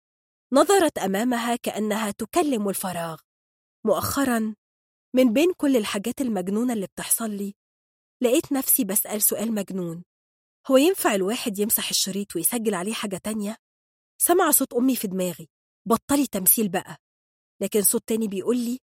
نظرت 0.53 0.97
أمامها 0.97 1.55
كأنها 1.55 2.11
تكلم 2.11 2.69
الفراغ. 2.69 3.21
مؤخرا 3.85 4.55
من 5.15 5.33
بين 5.33 5.53
كل 5.57 5.77
الحاجات 5.77 6.21
المجنونة 6.21 6.73
اللي 6.73 6.87
بتحصل 6.87 7.29
لي 7.31 7.53
لقيت 8.23 8.51
نفسي 8.51 8.83
بسأل 8.83 9.21
سؤال 9.21 9.51
مجنون. 9.53 10.03
هو 10.67 10.77
ينفع 10.77 11.15
الواحد 11.15 11.59
يمسح 11.59 11.89
الشريط 11.89 12.35
ويسجل 12.35 12.73
عليه 12.73 12.93
حاجة 12.93 13.17
تانية؟ 13.17 13.57
سمع 14.21 14.51
صوت 14.51 14.73
أمي 14.73 14.95
في 14.95 15.07
دماغي. 15.07 15.49
بطلي 15.87 16.27
تمثيل 16.27 16.69
بقى. 16.69 16.97
لكن 17.61 17.81
صوت 17.81 18.03
تاني 18.07 18.27
بيقول 18.27 18.57
لي 18.57 18.79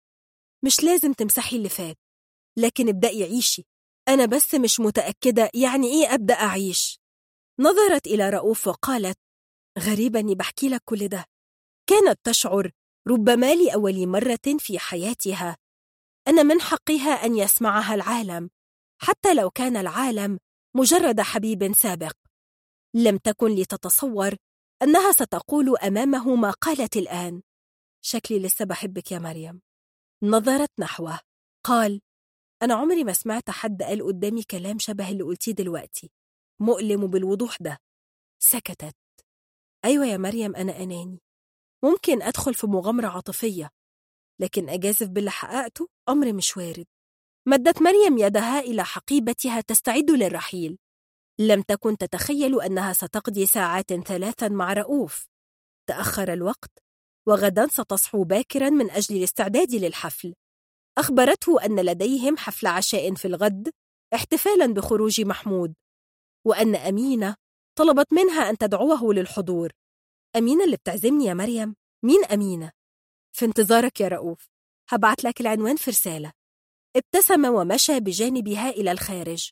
مش 0.64 0.84
لازم 0.84 1.12
تمسحي 1.12 1.56
اللي 1.56 1.68
فات 1.68 1.98
لكن 2.58 2.88
ابدأي 2.88 3.22
عيشي. 3.24 3.64
أنا 4.08 4.26
بس 4.26 4.54
مش 4.54 4.80
متأكدة 4.80 5.50
يعني 5.54 5.86
إيه 5.86 6.14
أبدأ 6.14 6.34
أعيش. 6.34 7.00
نظرت 7.60 8.06
إلى 8.06 8.30
رؤوف 8.30 8.66
وقالت 8.66 9.18
غريبة 9.78 10.20
إني 10.20 10.34
بحكي 10.34 10.68
لك 10.68 10.82
كل 10.84 11.08
ده. 11.08 11.24
كانت 11.86 12.20
تشعر 12.24 12.70
ربما 13.08 13.54
لأول 13.54 14.06
مرة 14.06 14.58
في 14.58 14.78
حياتها. 14.78 15.56
أن 16.28 16.46
من 16.46 16.60
حقها 16.60 17.10
أن 17.10 17.36
يسمعها 17.36 17.94
العالم 17.94 18.50
حتى 18.98 19.34
لو 19.34 19.50
كان 19.50 19.76
العالم 19.76 20.38
مجرد 20.74 21.20
حبيب 21.20 21.72
سابق. 21.72 22.16
لم 22.94 23.16
تكن 23.16 23.54
لتتصور 23.54 24.36
أنها 24.82 25.12
ستقول 25.12 25.78
أمامه 25.78 26.34
ما 26.36 26.50
قالت 26.50 26.96
الآن. 26.96 27.42
شكلي 28.04 28.38
لسه 28.38 28.64
بحبك 28.64 29.12
يا 29.12 29.18
مريم. 29.18 29.62
نظرت 30.22 30.70
نحوه. 30.78 31.20
قال 31.64 32.00
أنا 32.62 32.74
عمري 32.74 33.04
ما 33.04 33.12
سمعت 33.12 33.50
حد 33.50 33.82
قال 33.82 34.06
قدامي 34.06 34.42
كلام 34.42 34.78
شبه 34.78 35.10
اللي 35.10 35.22
قلتيه 35.22 35.52
دلوقتي. 35.52 36.10
مؤلم 36.60 37.06
بالوضوح 37.06 37.56
ده. 37.60 37.78
سكتت. 38.38 38.96
أيوة 39.84 40.06
يا 40.06 40.16
مريم 40.16 40.56
أنا 40.56 40.82
أناني. 40.82 41.20
ممكن 41.84 42.22
أدخل 42.22 42.54
في 42.54 42.66
مغامرة 42.66 43.06
عاطفية 43.08 43.70
لكن 44.40 44.68
أجازف 44.68 45.08
باللي 45.08 45.30
حققته 45.30 45.88
أمر 46.08 46.32
مش 46.32 46.56
وارد. 46.56 46.86
مدت 47.48 47.82
مريم 47.82 48.18
يدها 48.18 48.60
إلى 48.60 48.84
حقيبتها 48.84 49.60
تستعد 49.60 50.10
للرحيل. 50.10 50.78
لم 51.40 51.62
تكن 51.62 51.96
تتخيل 51.96 52.60
أنها 52.60 52.92
ستقضي 52.92 53.46
ساعات 53.46 53.92
ثلاثا 53.92 54.48
مع 54.48 54.72
رؤوف. 54.72 55.28
تأخر 55.88 56.32
الوقت 56.32 56.78
وغدا 57.28 57.66
ستصحو 57.66 58.24
باكرا 58.24 58.70
من 58.70 58.90
أجل 58.90 59.16
الاستعداد 59.16 59.74
للحفل. 59.74 60.34
أخبرته 60.98 61.64
أن 61.64 61.80
لديهم 61.80 62.36
حفل 62.36 62.66
عشاء 62.66 63.14
في 63.14 63.24
الغد 63.24 63.70
احتفالا 64.14 64.66
بخروج 64.66 65.20
محمود 65.20 65.74
وأن 66.46 66.76
أمينة 66.76 67.36
طلبت 67.78 68.12
منها 68.12 68.50
أن 68.50 68.58
تدعوه 68.58 69.14
للحضور. 69.14 69.72
أمينة 70.36 70.64
اللي 70.64 70.76
بتعزمني 70.76 71.24
يا 71.24 71.34
مريم؟ 71.34 71.76
مين 72.04 72.24
أمينة؟ 72.24 72.72
في 73.36 73.44
انتظارك 73.44 74.00
يا 74.00 74.08
رؤوف. 74.08 74.48
هبعت 74.88 75.24
لك 75.24 75.40
العنوان 75.40 75.76
في 75.76 75.90
رسالة. 75.90 76.32
ابتسم 76.96 77.44
ومشى 77.44 78.00
بجانبها 78.00 78.70
إلى 78.70 78.92
الخارج. 78.92 79.50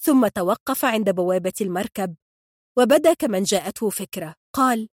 ثم 0.00 0.28
توقف 0.28 0.84
عند 0.84 1.10
بوابة 1.10 1.52
المركب 1.60 2.16
وبدأ 2.78 3.14
كمن 3.14 3.42
جاءته 3.42 3.90
فكرة. 3.90 4.34
قال 4.52 4.88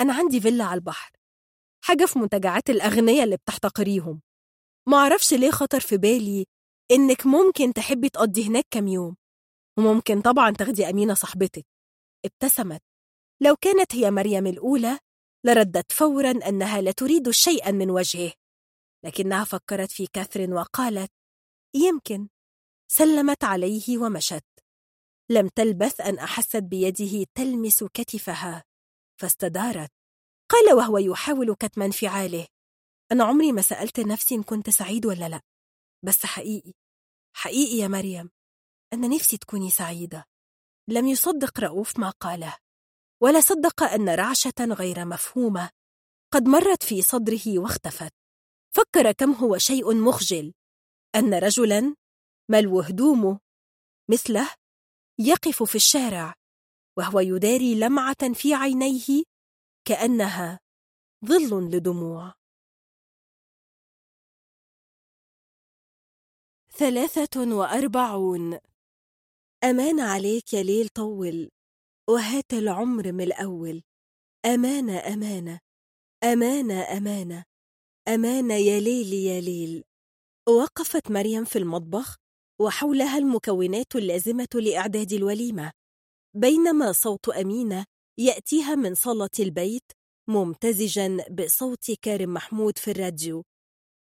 أنا 0.00 0.14
عندي 0.14 0.40
فيلا 0.40 0.64
على 0.64 0.78
البحر. 0.78 1.12
حاجة 1.84 2.04
في 2.04 2.18
منتجعات 2.18 2.70
الأغنياء 2.70 3.24
اللي 3.24 3.36
بتحتقريهم. 3.36 4.22
معرفش 4.88 5.34
ليه 5.34 5.50
خطر 5.50 5.80
في 5.80 5.96
بالي 5.96 6.46
إنك 6.90 7.26
ممكن 7.26 7.72
تحبي 7.72 8.08
تقضي 8.08 8.48
هناك 8.48 8.64
كام 8.70 8.88
يوم. 8.88 9.16
وممكن 9.78 10.20
طبعا 10.20 10.50
تاخدي 10.50 10.90
أمينة 10.90 11.14
صاحبتك. 11.14 11.66
ابتسمت. 12.24 12.87
لو 13.40 13.56
كانت 13.56 13.94
هي 13.94 14.10
مريم 14.10 14.46
الأولى 14.46 14.98
لردت 15.44 15.92
فورا 15.92 16.30
أنها 16.30 16.80
لا 16.80 16.92
تريد 16.92 17.30
شيئا 17.30 17.70
من 17.70 17.90
وجهه. 17.90 18.32
لكنها 19.04 19.44
فكرت 19.44 19.92
في 19.92 20.06
كاثرين 20.06 20.52
وقالت 20.52 21.12
يمكن. 21.74 22.28
سلمت 22.90 23.44
عليه 23.44 23.98
ومشت. 23.98 24.44
لم 25.30 25.48
تلبث 25.48 26.00
أن 26.00 26.18
أحست 26.18 26.56
بيده 26.56 27.26
تلمس 27.34 27.84
كتفها. 27.84 28.64
فاستدارت. 29.20 29.90
قال 30.50 30.74
وهو 30.74 30.98
يحاول 30.98 31.54
كتم 31.54 31.82
انفعاله. 31.82 32.46
أنا 33.12 33.24
عمري 33.24 33.52
ما 33.52 33.62
سألت 33.62 34.00
نفسي 34.00 34.34
إن 34.34 34.42
كنت 34.42 34.70
سعيد 34.70 35.06
ولا 35.06 35.28
لا. 35.28 35.40
بس 36.04 36.26
حقيقي. 36.26 36.72
حقيقي 37.36 37.76
يا 37.78 37.88
مريم. 37.88 38.30
أنا 38.92 39.08
نفسي 39.08 39.36
تكوني 39.36 39.70
سعيدة. 39.70 40.24
لم 40.88 41.06
يصدق 41.06 41.60
رؤوف 41.60 41.98
ما 41.98 42.10
قاله. 42.10 42.56
ولا 43.20 43.40
صدق 43.40 43.82
أن 43.82 44.08
رعشة 44.08 44.60
غير 44.60 45.04
مفهومة. 45.04 45.70
قد 46.32 46.48
مرت 46.48 46.82
في 46.82 47.02
صدره 47.02 47.58
واختفت. 47.58 48.12
فكر 48.76 49.12
كم 49.12 49.32
هو 49.32 49.58
شيء 49.58 49.94
مخجل. 49.94 50.54
أن 51.14 51.34
رجلا 51.34 51.94
ملو 52.50 52.80
هدومه 52.80 53.40
مثله 54.10 54.54
يقف 55.18 55.62
في 55.62 55.74
الشارع 55.74 56.34
وهو 56.98 57.20
يداري 57.20 57.74
لمعة 57.80 58.32
في 58.34 58.54
عينيه 58.54 59.22
كأنها 59.84 60.60
ظل 61.24 61.70
لدموع. 61.70 62.34
ثلاثة 66.72 67.56
وأربعون. 67.56 68.58
أمان 69.64 70.00
عليك 70.00 70.52
يا 70.52 70.62
ليل 70.62 70.88
طول 70.88 71.50
وهات 72.08 72.52
العمر 72.52 73.12
من 73.12 73.24
الأول. 73.24 73.82
أمانة 74.46 74.98
أمانة 74.98 75.60
أمانة 76.24 76.82
أمانة 76.82 77.44
أمانة 78.08 78.54
يا 78.54 78.80
ليل 78.80 79.12
يا 79.12 79.40
ليل. 79.40 79.84
وقفت 80.48 81.10
مريم 81.10 81.44
في 81.44 81.58
المطبخ 81.58 82.16
وحولها 82.60 83.18
المكونات 83.18 83.96
اللازمة 83.96 84.48
لإعداد 84.54 85.12
الوليمة. 85.12 85.72
بينما 86.36 86.92
صوت 86.92 87.28
أمينة 87.28 87.84
يأتيها 88.18 88.74
من 88.74 88.94
صالة 88.94 89.30
البيت 89.40 89.92
ممتزجا 90.28 91.16
بصوت 91.30 91.90
كارم 92.02 92.34
محمود 92.34 92.78
في 92.78 92.90
الراديو. 92.90 93.44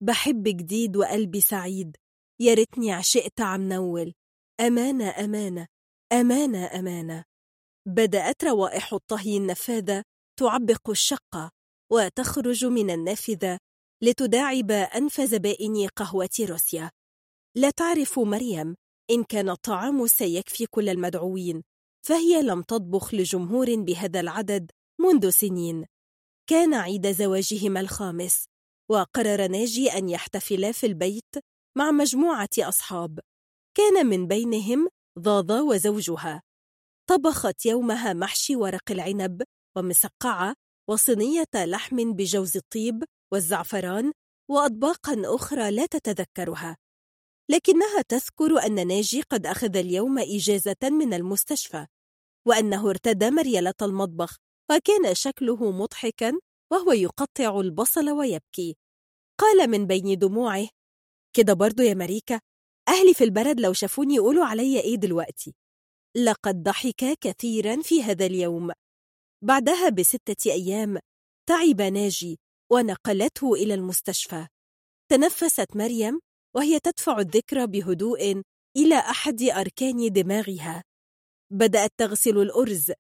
بحب 0.03 0.43
جديد 0.43 0.97
وقلبي 0.97 1.41
سعيد 1.41 1.97
يا 2.41 2.55
ريتني 2.55 2.93
عشقت 2.93 3.41
عم 3.41 3.69
نول. 3.69 4.15
أمانة 4.61 5.11
أمانة 5.11 5.67
أمانة 6.13 6.67
أمانة. 6.67 7.25
بدأت 7.89 8.45
روائح 8.45 8.93
الطهي 8.93 9.37
النفاذة 9.37 10.03
تعبق 10.39 10.91
الشقة 10.91 11.51
وتخرج 11.93 12.65
من 12.65 12.91
النافذة 12.91 13.59
لتداعب 14.03 14.71
أنف 14.71 15.21
زبائن 15.21 15.89
قهوة 15.97 16.29
روسيا. 16.41 16.91
لا 17.57 17.71
تعرف 17.71 18.19
مريم 18.19 18.75
إن 19.11 19.25
كان 19.25 19.51
الطعام 19.51 20.07
سيكفي 20.07 20.67
كل 20.67 20.89
المدعوين 20.89 21.63
فهي 22.07 22.43
لم 22.43 22.63
تطبخ 22.63 23.15
لجمهور 23.15 23.75
بهذا 23.75 24.21
العدد 24.21 24.71
منذ 25.01 25.31
سنين. 25.31 25.87
كان 26.47 26.75
عيد 26.75 27.13
زواجهما 27.13 27.81
الخامس 27.81 28.45
وقرر 28.91 29.47
ناجي 29.47 29.93
أن 29.93 30.09
يحتفلا 30.09 30.73
في 30.73 30.87
البيت 30.87 31.35
مع 31.79 31.91
مجموعة 31.91 32.49
أصحاب. 32.59 33.21
كان 33.77 34.07
من 34.07 34.27
بينهم 34.27 34.89
ضاضة 35.19 35.63
وزوجها. 35.63 36.43
طبخت 37.09 37.67
يومها 37.67 38.13
محشي 38.13 38.57
ورق 38.57 38.91
العنب 38.91 39.43
ومسقعة 39.77 40.55
وصينية 40.91 41.47
لحم 41.55 42.13
بجوز 42.13 42.57
الطيب 42.57 43.05
والزعفران 43.33 44.13
وأطباقا 44.51 45.23
أخرى 45.25 45.71
لا 45.71 45.87
تتذكرها. 45.87 46.77
لكنها 47.51 48.03
تذكر 48.09 48.67
أن 48.67 48.87
ناجي 48.87 49.23
قد 49.23 49.47
أخذ 49.47 49.77
اليوم 49.77 50.19
إجازة 50.19 50.77
من 50.83 51.15
المستشفى 51.15 51.87
وأنه 52.47 52.91
ارتدى 52.91 53.31
مريلة 53.31 53.75
المطبخ 53.83 54.37
وكان 54.71 55.15
شكله 55.15 55.71
مضحكا 55.71 56.33
وهو 56.73 56.93
يقطع 56.93 57.61
البصل 57.61 58.11
ويبكي. 58.11 58.77
قال 59.41 59.71
من 59.71 59.87
بين 59.87 60.19
دموعه 60.19 60.69
كده 61.37 61.53
برضو 61.53 61.83
يا 61.83 61.95
مريكا 61.95 62.41
أهلي 62.89 63.15
في 63.15 63.25
البلد 63.25 63.61
لو 63.61 63.73
شافوني 63.73 64.15
يقولوا 64.15 64.45
علي 64.45 64.81
إيه 64.81 64.97
دلوقتي؟ 64.97 65.55
لقد 66.17 66.63
ضحك 66.63 67.19
كثيرا 67.21 67.83
في 67.83 68.03
هذا 68.03 68.27
اليوم. 68.27 68.73
بعدها 69.45 69.89
بستة 69.89 70.53
أيام 70.53 70.99
تعب 71.49 71.83
ناجي 71.83 72.39
ونقلته 72.73 73.55
إلى 73.55 73.75
المستشفى. 73.75 74.47
تنفست 75.11 75.77
مريم 75.77 76.21
وهي 76.57 76.81
تدفع 76.81 77.19
الذكرى 77.19 77.67
بهدوء 77.67 78.43
إلى 78.77 78.95
أحد 78.95 79.43
أركان 79.43 80.13
دماغها. 80.13 80.83
بدأت 81.53 81.91
تغسل 81.99 82.39
الأرز. 82.39 82.93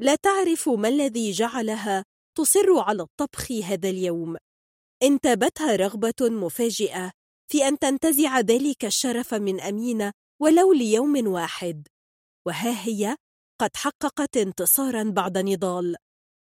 لا 0.00 0.16
تعرف 0.22 0.68
ما 0.68 0.88
الذي 0.88 1.30
جعلها 1.30 2.04
تصر 2.36 2.78
على 2.78 3.02
الطبخ 3.02 3.52
هذا 3.52 3.88
اليوم. 3.88 4.36
انتابتها 5.02 5.76
رغبة 5.76 6.20
مفاجئة 6.20 7.10
في 7.52 7.68
أن 7.68 7.78
تنتزع 7.78 8.40
ذلك 8.40 8.84
الشرف 8.84 9.34
من 9.34 9.60
أمينة 9.60 10.12
ولو 10.42 10.72
ليوم 10.72 11.26
واحد. 11.26 11.86
وها 12.46 12.86
هي؟ 12.86 13.16
قد 13.60 13.76
حققت 13.76 14.36
انتصارا 14.36 15.10
بعد 15.10 15.38
نضال. 15.38 15.96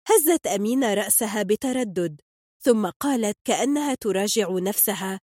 هزت 0.08 0.48
أمينة 0.48 0.94
رأسها 0.94 1.44
بتردد 1.44 2.22
ثم 2.64 2.90
قالت 2.90 3.38
كأنها 3.48 3.96
تراجع 3.96 4.50
نفسها. 4.50 5.20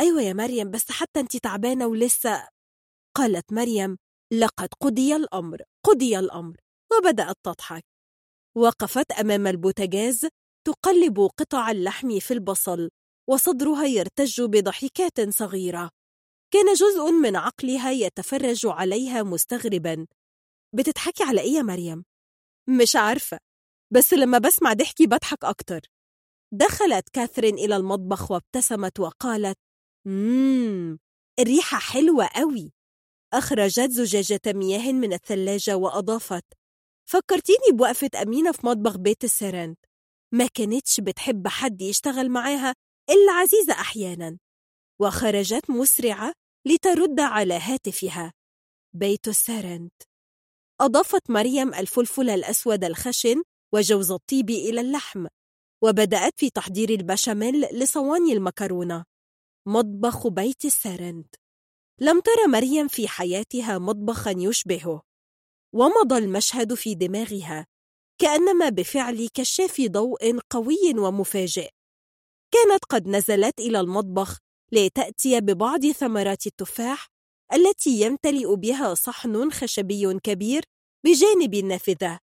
أيوة 0.00 0.22
يا 0.22 0.32
مريم 0.32 0.70
بس 0.70 0.90
حتى 0.90 1.20
أنت 1.20 1.36
تعبانة 1.36 1.86
ولسه. 1.86 2.48
قالت 3.16 3.52
مريم 3.52 3.96
لقد 4.32 4.68
قضي 4.80 5.16
الأمر 5.16 5.62
قضي 5.84 6.18
الأمر 6.18 6.56
وبدأت 6.92 7.36
تضحك. 7.42 7.84
وقفت 8.56 9.12
أمام 9.12 9.46
البوتاجاز 9.46 10.26
تقلب 10.66 11.20
قطع 11.20 11.70
اللحم 11.70 12.18
في 12.18 12.34
البصل 12.34 12.88
وصدرها 13.28 13.84
يرتج 13.84 14.42
بضحكات 14.42 15.20
صغيرة. 15.28 15.90
كان 16.52 16.74
جزء 16.74 17.10
من 17.10 17.36
عقلها 17.36 17.90
يتفرج 17.90 18.60
عليها 18.64 19.22
مستغربا. 19.22 20.06
بتضحكي 20.74 21.24
على 21.24 21.40
إيه 21.40 21.52
يا 21.52 21.62
مريم؟ 21.62 22.04
مش 22.82 22.96
عارفة 22.96 23.38
بس 23.92 24.12
لما 24.14 24.38
بسمع 24.38 24.72
ضحكي 24.72 25.06
بضحك 25.06 25.44
أكتر. 25.44 25.80
دخلت 26.52 27.08
كاثرين 27.08 27.54
إلى 27.54 27.76
المطبخ 27.76 28.30
وابتسمت 28.30 29.00
وقالت 29.00 29.58
مم 30.06 30.98
الريحة 31.40 31.78
حلوة 31.78 32.26
قوي 32.26 32.72
أخرجت 33.34 33.90
زجاجة 33.90 34.40
مياه 34.46 34.92
من 34.92 35.12
الثلاجة 35.12 35.76
وأضافت 35.76 36.44
فكرتيني 37.10 37.72
بوقفة 37.72 38.10
أمينة 38.22 38.52
في 38.52 38.66
مطبخ 38.66 38.96
بيت 38.96 39.24
السرنت 39.24 39.78
ما 40.34 40.46
كانتش 40.46 41.00
بتحب 41.00 41.48
حد 41.48 41.82
يشتغل 41.82 42.30
معاها 42.30 42.74
إلا 43.10 43.32
عزيزة 43.32 43.72
أحيانا. 43.72 44.38
وخرجت 45.00 45.70
مسرعة 45.70 46.32
لترد 46.66 47.20
على 47.20 47.54
هاتفها. 47.54 48.32
بيت 48.94 49.28
السرنت 49.28 49.92
أضافت 50.80 51.30
مريم 51.30 51.74
الفلفل 51.74 52.30
الأسود 52.30 52.84
الخشن 52.84 53.42
وجوز 53.74 54.10
الطيب 54.10 54.50
إلى 54.50 54.80
اللحم 54.80 55.26
وبدأت 55.82 56.32
في 56.36 56.50
تحضير 56.50 56.90
البشاميل 56.90 57.60
لصواني 57.60 58.32
المكرونة. 58.32 59.04
مطبخ 59.68 60.26
بيت 60.26 60.64
السرنت 60.64 61.34
لم 62.00 62.20
تر 62.20 62.48
مريم 62.48 62.88
في 62.88 63.08
حياتها 63.08 63.78
مطبخا 63.78 64.34
يشبهه. 64.36 65.02
ومضى 65.74 66.18
المشهد 66.18 66.74
في 66.74 66.94
دماغها 66.94 67.66
كأنما 68.20 68.68
بفعل 68.68 69.28
كشاف 69.34 69.80
ضوء 69.80 70.38
قوي 70.50 70.94
ومفاجئ. 70.98 71.70
كانت 72.54 72.84
قد 72.84 73.08
نزلت 73.08 73.60
إلى 73.60 73.80
المطبخ 73.80 74.38
لتأتي 74.72 75.40
ببعض 75.40 75.86
ثمرات 75.86 76.46
التفاح 76.46 77.06
التي 77.52 77.90
يمتلئ 78.00 78.56
بها 78.56 78.94
صحن 78.94 79.50
خشبي 79.50 80.18
كبير 80.18 80.64
بجانب 81.04 81.54
النافذة. 81.54 82.18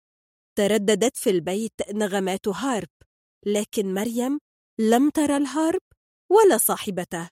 ترددت 0.59 1.17
في 1.17 1.31
البيت 1.31 1.73
نغمات 1.95 2.49
هارب 2.49 2.89
لكن 3.47 3.95
مريم 3.95 4.39
لم 4.79 5.11
ترى 5.11 5.37
الهارب 5.37 5.81
ولا 6.31 6.59
صاحبته. 6.59 7.29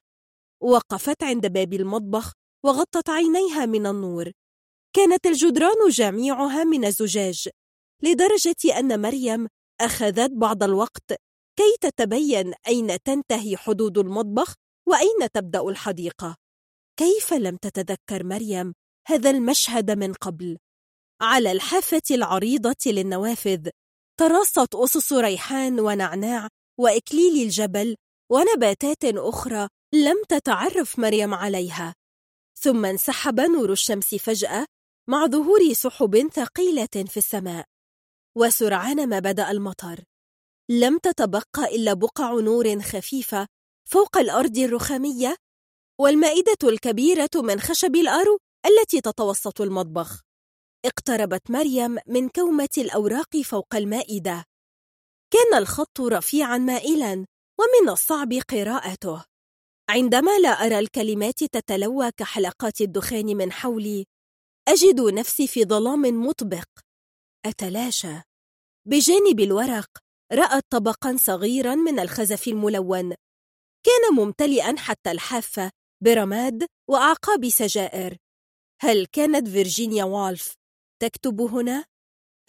وقفت 0.63 1.23
عند 1.23 1.47
باب 1.47 1.73
المطبخ 1.73 2.33
وغطت 2.65 3.09
عينيها 3.09 3.65
من 3.65 3.85
النور. 3.85 4.31
كانت 4.95 5.25
الجدران 5.25 5.89
جميعها 5.89 6.63
من 6.63 6.85
الزجاج 6.85 7.49
لدرجة 8.03 8.79
أن 8.79 9.01
مريم 9.01 9.47
أخذت 9.81 10.31
بعض 10.31 10.63
الوقت 10.63 11.13
كي 11.55 11.77
تتبين 11.81 12.53
أين 12.67 12.97
تنتهي 13.03 13.57
حدود 13.57 13.97
المطبخ 13.97 14.55
وأين 14.91 15.31
تبدأ 15.33 15.61
الحديقة؟ 15.61 16.35
كيف 16.99 17.33
لم 17.33 17.57
تتذكر 17.57 18.23
مريم 18.23 18.73
هذا 19.07 19.29
المشهد 19.29 19.91
من 19.91 20.13
قبل؟ 20.13 20.57
على 21.21 21.51
الحافة 21.51 22.01
العريضة 22.11 22.75
للنوافذ 22.85 23.69
تراصت 24.19 24.75
أسس 24.75 25.13
ريحان 25.13 25.79
ونعناع 25.79 26.47
وإكليل 26.79 27.43
الجبل 27.43 27.95
ونباتات 28.31 29.05
أخرى 29.05 29.67
لم 29.93 30.23
تتعرف 30.29 30.99
مريم 30.99 31.33
عليها. 31.33 31.93
ثم 32.59 32.85
انسحب 32.85 33.39
نور 33.39 33.71
الشمس 33.71 34.15
فجأة 34.15 34.65
مع 35.09 35.27
ظهور 35.27 35.73
سحب 35.73 36.29
ثقيلة 36.33 37.05
في 37.07 37.17
السماء. 37.17 37.65
وسرعان 38.37 39.09
ما 39.09 39.19
بدأ 39.19 39.51
المطر. 39.51 40.03
لم 40.71 40.97
تتبقى 40.97 41.75
إلا 41.75 41.93
بقع 41.93 42.39
نور 42.39 42.79
خفيفة 42.81 43.47
فوق 43.93 44.17
الأرض 44.17 44.57
الرخامية 44.57 45.35
والمائدة 46.01 46.57
الكبيرة 46.63 47.29
من 47.35 47.59
خشب 47.59 47.95
الأرو 47.95 48.39
التي 48.65 49.01
تتوسط 49.01 49.61
المطبخ. 49.61 50.21
اقتربت 50.85 51.51
مريم 51.51 51.97
من 52.07 52.29
كومة 52.29 52.69
الأوراق 52.77 53.37
فوق 53.37 53.75
المائدة. 53.75 54.45
كان 55.33 55.57
الخط 55.57 56.01
رفيعا 56.01 56.57
مائلا 56.57 57.25
ومن 57.59 57.89
الصعب 57.89 58.33
قراءته. 58.33 59.23
عندما 59.89 60.39
لا 60.39 60.49
أرى 60.49 60.79
الكلمات 60.79 61.43
تتلوى 61.43 62.11
كحلقات 62.17 62.81
الدخان 62.81 63.37
من 63.37 63.51
حولي 63.51 64.05
أجد 64.67 65.01
نفسي 65.01 65.47
في 65.47 65.65
ظلام 65.65 66.01
مطبق. 66.01 66.67
أتلاشى. 67.45 68.21
بجانب 68.87 69.39
الورق 69.39 69.89
رأت 70.33 70.63
طبقا 70.69 71.17
صغيرا 71.17 71.75
من 71.75 71.99
الخزف 71.99 72.47
الملون. 72.47 73.15
كان 73.83 74.15
ممتلئا 74.15 74.75
حتى 74.77 75.11
الحافة 75.11 75.71
برماد 76.03 76.65
وأعقاب 76.89 77.49
سجائر. 77.49 78.17
هل 78.81 79.05
كانت 79.05 79.47
فيرجينيا 79.47 80.03
والف 80.03 80.53
تكتب 81.01 81.41
هنا؟ 81.41 81.85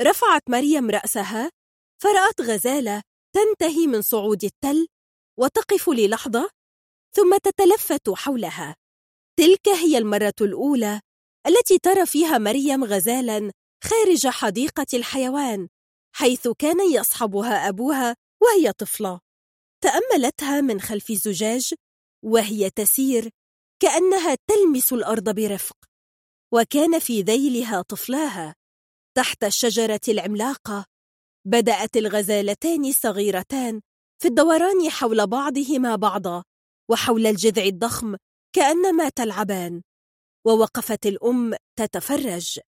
رفعت 0.01 0.43
مريم 0.49 0.91
رأسها 0.91 1.51
فرأت 2.03 2.41
غزالة 2.41 3.03
تنتهي 3.35 3.87
من 3.87 4.03
صعود 4.03 4.45
التل 4.45 4.87
وتقف 5.39 5.89
للحظة 5.89 6.51
ثم 7.17 7.37
تتلفت 7.37 8.11
حولها. 8.11 8.77
تلك 9.39 9.69
هي 9.69 9.99
المرة 9.99 10.35
الأولى 10.41 11.01
التي 11.47 11.79
ترى 11.79 12.07
فيها 12.07 12.39
مريم 12.39 12.85
غزالا 12.85 13.53
خارج 13.85 14.27
حديقة 14.27 14.87
الحيوان 14.95 15.69
حيث 16.17 16.49
كان 16.49 16.93
يصحبها 16.93 17.69
أبوها 17.69 18.17
وهي 18.43 18.73
طفلة. 18.73 19.21
تأملتها 19.83 20.61
من 20.61 20.81
خلف 20.81 21.11
الزجاج 21.11 21.75
وهي 22.25 22.71
تسير 22.71 23.31
كأنها 23.83 24.37
تلمس 24.47 24.93
الأرض 24.93 25.35
برفق 25.35 25.77
وكان 26.55 26.99
في 26.99 27.23
ذيلها 27.23 27.83
طفلاها 27.83 28.55
تحت 29.17 29.45
الشجرة 29.45 30.01
العملاقة. 30.09 30.87
بدأت 31.47 31.97
الغزالتان 31.97 32.85
الصغيرتان 32.85 33.81
في 34.23 34.29
الدوران 34.29 34.91
حول 34.91 35.27
بعضهما 35.27 35.97
بعضا 35.97 36.45
وحول 36.91 37.27
الجذع 37.27 37.63
الضخم 37.63 38.17
كأنما 38.55 39.09
تلعبان 39.09 39.83
ووقفت 40.47 41.07
الأم 41.07 41.55
تتفرج. 41.79 42.61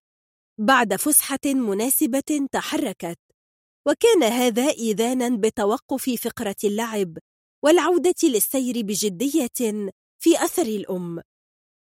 بعد 0.61 0.97
فسحة 0.97 1.45
مناسبة 1.45 2.49
تحركت. 2.53 3.19
وكان 3.89 4.23
هذا 4.23 4.69
إذانا 4.69 5.37
بتوقف 5.37 6.11
فقرة 6.11 6.57
اللعب 6.65 7.19
والعودة 7.65 8.15
للسير 8.23 8.83
بجدية 8.83 9.91
في 10.23 10.45
أثر 10.45 10.63
الأم. 10.63 11.23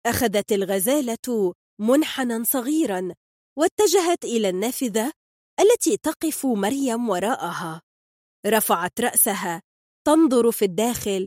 أخذت 0.06 0.52
الغزالة 0.52 1.54
منحنى 1.80 2.44
صغيرا 2.44 3.14
واتجهت 3.58 4.24
إلى 4.24 4.48
النافذة 4.48 5.12
التي 5.60 5.96
تقف 5.96 6.46
مريم 6.46 7.08
وراءها. 7.08 7.82
رفعت 8.46 9.00
رأسها 9.00 9.62
تنظر 10.06 10.52
في 10.52 10.64
الداخل 10.64 11.26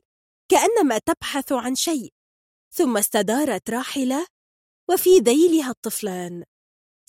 كأنما 0.52 0.98
تبحث 0.98 1.52
عن 1.52 1.76
شيء 1.76 2.10
ثم 2.74 2.98
استدارت 2.98 3.70
راحلة 3.70 4.28
وفي 4.90 5.10
ذيلها 5.20 5.70
الطفلان. 5.70 6.44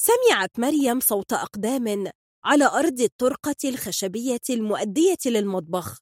سمعت 0.00 0.58
مريم 0.58 1.00
صوت 1.00 1.32
أقدام 1.32 2.10
على 2.44 2.64
أرض 2.64 3.00
الطرقة 3.00 3.56
الخشبية 3.64 4.40
المؤدية 4.50 5.18
للمطبخ. 5.26 5.98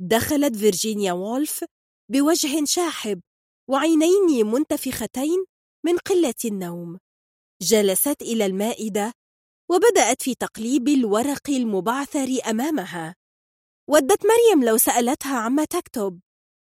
دخلت 0.00 0.56
فيرجينيا 0.56 1.12
وولف 1.12 1.64
بوجه 2.12 2.64
شاحب 2.64 3.20
وعينين 3.70 4.46
منتفختين 4.46 5.44
من 5.86 5.98
قلة 5.98 6.34
النوم. 6.44 6.98
جلست 7.62 8.22
إلى 8.22 8.46
المائدة 8.46 9.12
وبدأت 9.70 10.22
في 10.22 10.34
تقليب 10.34 10.88
الورق 10.88 11.50
المبعثر 11.50 12.28
أمامها. 12.50 13.14
ودت 13.90 14.22
مريم 14.26 14.64
لو 14.64 14.76
سألتها 14.76 15.38
عما 15.38 15.64
تكتب 15.64 16.20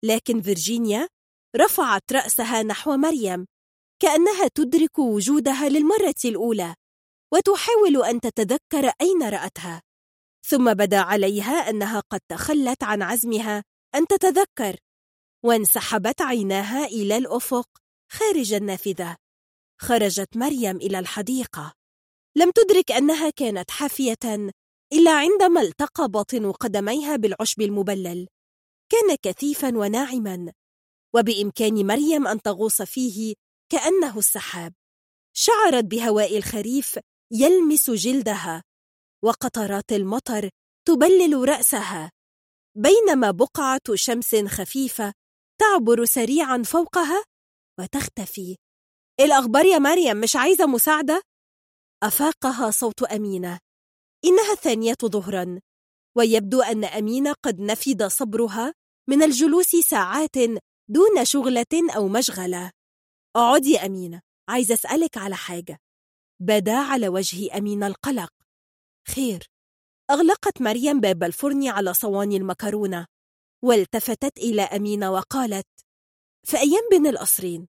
لكن 0.05 0.41
فيرجينيا 0.41 1.07
رفعت 1.55 2.13
رأسها 2.13 2.63
نحو 2.63 2.97
مريم 2.97 3.45
كأنها 4.01 4.47
تدرك 4.55 4.99
وجودها 4.99 5.69
للمرة 5.69 6.21
الأولى. 6.25 6.75
وتحاول 7.33 8.03
أن 8.05 8.19
تتذكر 8.19 8.91
أين 9.01 9.23
رأتها. 9.23 9.81
ثم 10.45 10.73
بدا 10.73 10.99
عليها 10.99 11.69
أنها 11.69 11.99
قد 11.99 12.19
تخلت 12.29 12.83
عن 12.83 13.01
عزمها 13.01 13.63
أن 13.95 14.07
تتذكر 14.07 14.75
وانسحبت 15.43 16.21
عيناها 16.21 16.85
إلى 16.85 17.17
الأفق 17.17 17.69
خارج 18.11 18.53
النافذة. 18.53 19.17
خرجت 19.81 20.37
مريم 20.37 20.77
إلى 20.77 20.99
الحديقة. 20.99 21.73
لم 22.35 22.51
تدرك 22.51 22.91
أنها 22.91 23.29
كانت 23.29 23.71
حافية 23.71 24.51
إلا 24.93 25.11
عندما 25.11 25.61
التقى 25.61 26.09
باطن 26.09 26.51
قدميها 26.51 27.15
بالعشب 27.15 27.61
المبلل. 27.61 28.27
كان 28.89 29.15
كثيفا 29.21 29.77
وناعما 29.77 30.53
وبإمكان 31.15 31.87
مريم 31.87 32.27
أن 32.27 32.41
تغوص 32.41 32.81
فيه 32.81 33.35
كأنه 33.71 34.17
السحاب. 34.17 34.73
شعرت 35.33 35.83
بهواء 35.83 36.37
الخريف 36.37 36.99
يلمس 37.31 37.89
جلدها 37.89 38.63
وقطرات 39.23 39.91
المطر 39.91 40.49
تبلل 40.87 41.49
رأسها. 41.49 42.11
بينما 42.77 43.31
بقعة 43.31 43.95
شمس 43.95 44.35
خفيفة 44.35 45.13
تعبر 45.61 46.05
سريعا 46.05 46.63
فوقها 46.63 47.23
وتختفي. 47.79 48.57
الأخبار 49.19 49.65
يا 49.65 49.79
مريم 49.79 50.17
مش 50.17 50.35
عايزة 50.35 50.65
مساعدة؟ 50.65 51.21
أفاقها 52.03 52.71
صوت 52.71 53.03
أمينة. 53.03 53.59
إنها 54.25 54.51
الثانية 54.53 54.97
ظهرا. 55.05 55.59
ويبدو 56.17 56.61
أن 56.61 56.85
أمينة 56.85 57.33
قد 57.43 57.59
نفد 57.59 58.03
صبرها 58.03 58.73
من 59.09 59.23
الجلوس 59.23 59.75
ساعات 59.75 60.35
دون 60.89 61.25
شغلة 61.25 61.65
أو 61.95 62.07
مشغلة. 62.07 62.71
اقعدي 63.35 63.71
يا 63.71 63.85
أمينة 63.85 64.21
عايزة 64.49 64.73
أسألك 64.73 65.17
على 65.17 65.35
حاجة. 65.35 65.77
بدا 66.39 66.75
على 66.77 67.07
وجه 67.09 67.57
أمينة 67.57 67.87
القلق 67.87 68.33
خير 69.07 69.49
أغلقت 70.11 70.61
مريم 70.61 70.99
باب 70.99 71.23
الفرن 71.23 71.67
على 71.67 71.93
صواني 71.93 72.37
المكرونة 72.37 73.05
والتفتت 73.63 74.37
إلى 74.37 74.61
أمينة 74.61 75.11
وقالت 75.11 75.67
في 76.43 76.57
أيام 76.57 76.89
بين 76.91 77.07
القصرين 77.07 77.67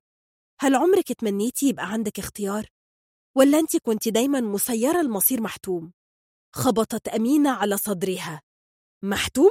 هل 0.61 0.75
عمرك 0.75 1.13
تمنيتي 1.13 1.69
يبقى 1.69 1.93
عندك 1.93 2.19
اختيار؟ 2.19 2.67
ولا 3.37 3.59
أنت 3.59 3.77
كنت 3.77 4.09
دايما 4.09 4.41
مسيرة 4.41 5.01
المصير 5.01 5.41
محتوم؟ 5.41 5.93
خبطت 6.55 7.09
أمينة 7.09 7.51
على 7.51 7.77
صدرها 7.77 8.41
محتوم؟ 9.03 9.51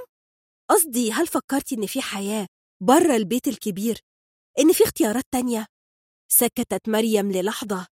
قصدي 0.70 1.12
هل 1.12 1.28
فكرتي 1.28 1.76
إن 1.76 1.86
في 1.86 2.02
حياة 2.02 2.48
بره 2.82 3.16
البيت 3.16 3.48
الكبير؟ 3.48 4.02
إن 4.60 4.74
في 4.74 4.84
اختيارات 4.84 5.24
تانية؟ 5.32 5.66
سكتت 6.32 6.90
مريم 6.90 7.32
للحظة 7.32 7.88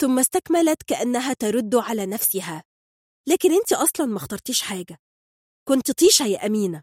ثم 0.00 0.18
استكملت 0.18 0.82
كأنها 0.82 1.32
ترد 1.32 1.74
على 1.74 2.06
نفسها. 2.06 2.64
لكن 3.28 3.52
أنت 3.52 3.72
أصلا 3.72 4.06
ما 4.06 4.16
اخترتيش 4.16 4.62
حاجة. 4.62 4.98
كنت 5.68 5.90
طيشة 5.90 6.26
يا 6.26 6.46
أمينة. 6.46 6.82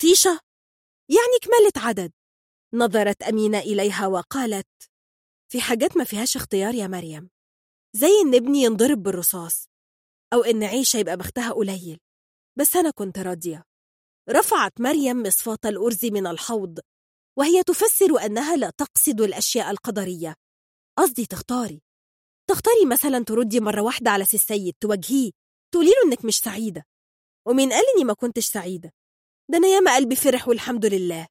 طيشة؟ 0.00 0.40
يعني 1.08 1.38
كملت 1.42 1.78
عدد. 1.78 2.12
نظرت 2.74 3.22
أمينة 3.22 3.58
إليها 3.58 4.06
وقالت 4.06 4.68
في 5.52 5.60
حاجات 5.60 5.96
ما 5.96 6.04
فيهاش 6.04 6.36
اختيار 6.36 6.74
يا 6.74 6.86
مريم. 6.86 7.30
زي 7.96 8.08
إن 8.24 8.34
ابني 8.34 8.62
ينضرب 8.62 9.02
بالرصاص 9.02 9.68
أو 10.32 10.42
إن 10.42 10.62
عيشة 10.62 10.96
يبقى 10.96 11.16
بختها 11.16 11.52
قليل. 11.52 11.98
بس 12.58 12.76
أنا 12.76 12.90
كنت 12.90 13.18
راضية. 13.18 13.64
رفعت 14.30 14.80
مريم 14.80 15.22
مصفاة 15.22 15.58
الأرز 15.64 16.04
من 16.04 16.26
الحوض 16.26 16.78
وهي 17.38 17.62
تفسر 17.62 18.18
أنها 18.26 18.56
لا 18.56 18.70
تقصد 18.70 19.20
الأشياء 19.20 19.70
القدرية. 19.70 20.34
قصدي 20.98 21.26
تختاري. 21.26 21.82
تختاري 22.52 22.86
مثلا 22.86 23.24
تردي 23.24 23.60
مرة 23.60 23.82
واحدة 23.82 24.10
على 24.10 24.24
سي 24.24 24.36
السيد 24.36 24.74
تواجهيه 24.80 25.30
تقولي 25.72 25.90
له 25.90 26.02
إنك 26.06 26.24
مش 26.24 26.38
سعيدة. 26.38 26.84
ومين 27.46 27.72
قال 27.72 27.84
إني 27.94 28.04
ما 28.04 28.12
كنتش 28.12 28.46
سعيدة. 28.46 28.92
ده 29.50 29.58
أنا 29.58 29.68
ياما 29.68 29.96
قلبي 29.96 30.16
فرح 30.16 30.48
والحمد 30.48 30.86
لله. 30.86 31.26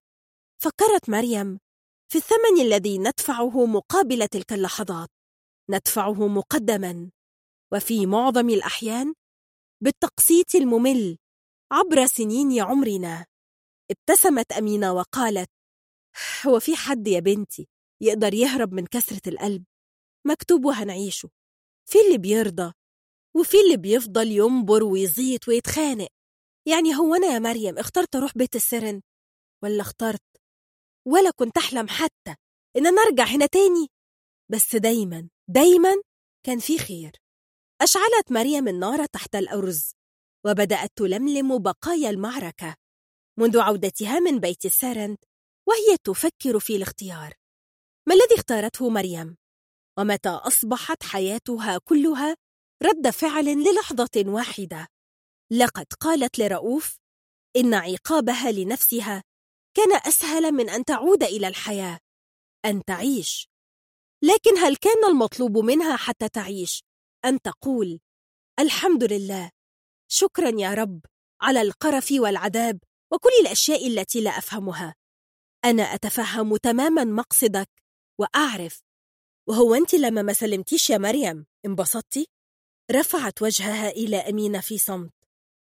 فكرت 0.63 1.09
مريم 1.09 1.59
في 2.11 2.17
الثمن 2.17 2.61
الذي 2.61 2.97
ندفعه 2.97 3.65
مقابل 3.65 4.27
تلك 4.27 4.53
اللحظات. 4.53 5.09
ندفعه 5.69 6.27
مقدما. 6.27 7.11
وفي 7.73 8.05
معظم 8.05 8.49
الأحيان 8.49 9.13
بالتقسيط 9.83 10.55
الممل 10.55 11.17
عبر 11.71 12.05
سنين 12.05 12.61
عمرنا. 12.61 13.25
ابتسمت 13.91 14.51
أمينة 14.51 14.93
وقالت 14.93 15.49
هو 16.45 16.59
في 16.59 16.75
حد 16.75 17.07
يا 17.07 17.19
بنتي 17.19 17.67
يقدر 18.01 18.33
يهرب 18.33 18.73
من 18.73 18.85
كسرة 18.85 19.21
القلب؟ 19.29 19.63
مكتوب 20.25 20.65
وهنعيشه. 20.65 21.29
في 21.89 21.97
اللي 22.07 22.17
بيرضى 22.17 22.73
وفي 23.35 23.57
اللي 23.61 23.77
بيفضل 23.77 24.31
ينبر 24.31 24.83
ويزيط 24.83 25.47
ويتخانق. 25.47 26.07
يعني 26.67 26.95
هو 26.95 27.15
أنا 27.15 27.27
يا 27.27 27.39
مريم 27.39 27.77
اخترت 27.77 28.15
أروح 28.15 28.37
بيت 28.37 28.55
السرن 28.55 29.01
ولا 29.63 29.81
اخترت 29.81 30.23
ولا 31.07 31.31
كنت 31.31 31.57
أحلم 31.57 31.87
حتى 31.87 32.35
إن 32.77 32.87
أنا 32.87 33.01
أرجع 33.01 33.23
هنا 33.23 33.45
تاني؟ 33.45 33.87
بس 34.51 34.75
دايما 34.75 35.29
دايما 35.49 35.93
كان 36.45 36.59
في 36.59 36.77
خير. 36.77 37.11
أشعلت 37.81 38.31
مريم 38.31 38.67
النار 38.67 39.05
تحت 39.05 39.35
الأرز 39.35 39.91
وبدأت 40.45 40.91
تلملم 40.95 41.59
بقايا 41.59 42.09
المعركة 42.09 42.75
منذ 43.39 43.59
عودتها 43.59 44.19
من 44.19 44.39
بيت 44.39 44.65
السرند 44.65 45.17
وهي 45.67 45.97
تفكر 46.03 46.59
في 46.59 46.75
الاختيار. 46.75 47.33
ما 48.07 48.15
الذي 48.15 48.35
اختارته 48.35 48.89
مريم؟ 48.89 49.37
ومتى 49.99 50.29
أصبحت 50.29 51.03
حياتها 51.03 51.77
كلها 51.77 52.35
رد 52.83 53.09
فعل 53.09 53.45
للحظة 53.45 54.24
واحدة. 54.25 54.88
لقد 55.51 55.85
قالت 55.99 56.40
لرؤوف 56.40 56.97
إن 57.56 57.74
عقابها 57.74 58.51
لنفسها 58.51 59.24
كان 59.77 59.93
أسهل 60.07 60.51
من 60.51 60.69
أن 60.69 60.85
تعود 60.85 61.24
إلى 61.24 61.47
الحياة 61.47 61.99
أن 62.65 62.83
تعيش. 62.83 63.49
لكن 64.24 64.57
هل 64.57 64.75
كان 64.75 65.06
المطلوب 65.09 65.57
منها 65.57 65.95
حتى 65.95 66.29
تعيش؟ 66.29 66.83
أن 67.25 67.41
تقول 67.41 67.99
الحمد 68.59 69.03
لله 69.03 69.51
شكرا 70.11 70.51
يا 70.59 70.74
رب 70.74 71.01
على 71.41 71.61
القرف 71.61 72.11
والعذاب 72.11 72.79
وكل 73.13 73.29
الأشياء 73.41 73.88
التي 73.88 74.22
لا 74.22 74.29
أفهمها. 74.38 74.95
أنا 75.65 75.83
أتفهم 75.83 76.57
تماما 76.57 77.03
مقصدك 77.03 77.69
وأعرف 78.19 78.81
وهو 79.51 79.76
أنت 79.76 79.96
لما 79.96 80.22
ما 80.22 80.34
سلمتيش 80.34 80.90
يا 80.90 80.98
مريم؟ 80.98 81.46
انبسطتي؟ 81.66 82.28
رفعت 82.92 83.42
وجهها 83.42 83.90
إلى 83.90 84.17
أمينة 84.17 84.62
في 84.62 84.78
صمت. 84.78 85.14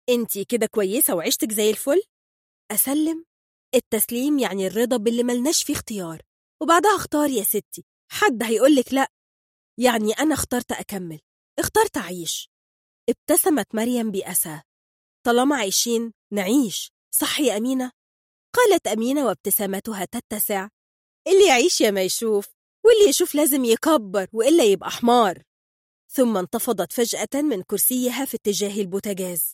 أنت 0.09 0.37
كده 0.37 0.65
كويسة 0.65 1.15
وعشتك 1.15 1.51
زي 1.51 1.69
الفل؟ 1.69 2.01
أسلم؟ 2.71 3.25
التسليم 3.75 4.39
يعني 4.39 4.67
الرضا 4.67 4.97
باللي 4.97 5.23
ملناش 5.23 5.63
فيه 5.63 5.73
اختيار. 5.73 6.21
وبعدها 6.61 6.95
اختار 6.95 7.29
يا 7.29 7.43
ستي. 7.43 7.85
حد 8.11 8.43
هيقولك 8.43 8.93
لأ. 8.93 9.11
يعني 9.79 10.13
أنا 10.13 10.33
اخترت 10.33 10.71
أكمل. 10.71 11.19
اخترت 11.59 11.97
أعيش. 11.97 12.49
ابتسمت 13.09 13.75
مريم 13.75 14.11
بأسى. 14.11 14.61
طالما 15.25 15.55
عايشين 15.55 16.13
نعيش. 16.33 16.91
صح 17.15 17.39
يا 17.39 17.57
أمينة؟ 17.57 17.91
قالت 18.55 18.87
أمينة 18.87 19.25
وابتسامتها 19.25 20.05
تتسع. 20.05 20.69
اللي 21.27 21.47
يعيش 21.47 21.81
يا 21.81 21.91
ما 21.91 22.01
يشوف 22.03 22.58
واللي 22.85 23.09
يشوف 23.09 23.35
لازم 23.35 23.65
يكبر 23.65 24.27
وإلا 24.33 24.63
يبقى 24.63 24.89
حمار. 24.91 25.43
ثم 26.11 26.37
انتفضت 26.37 26.93
فجأة 26.93 27.41
من 27.41 27.61
كرسيها 27.63 28.25
في 28.25 28.37
اتجاه 28.37 28.81
البوتاجاز. 28.81 29.53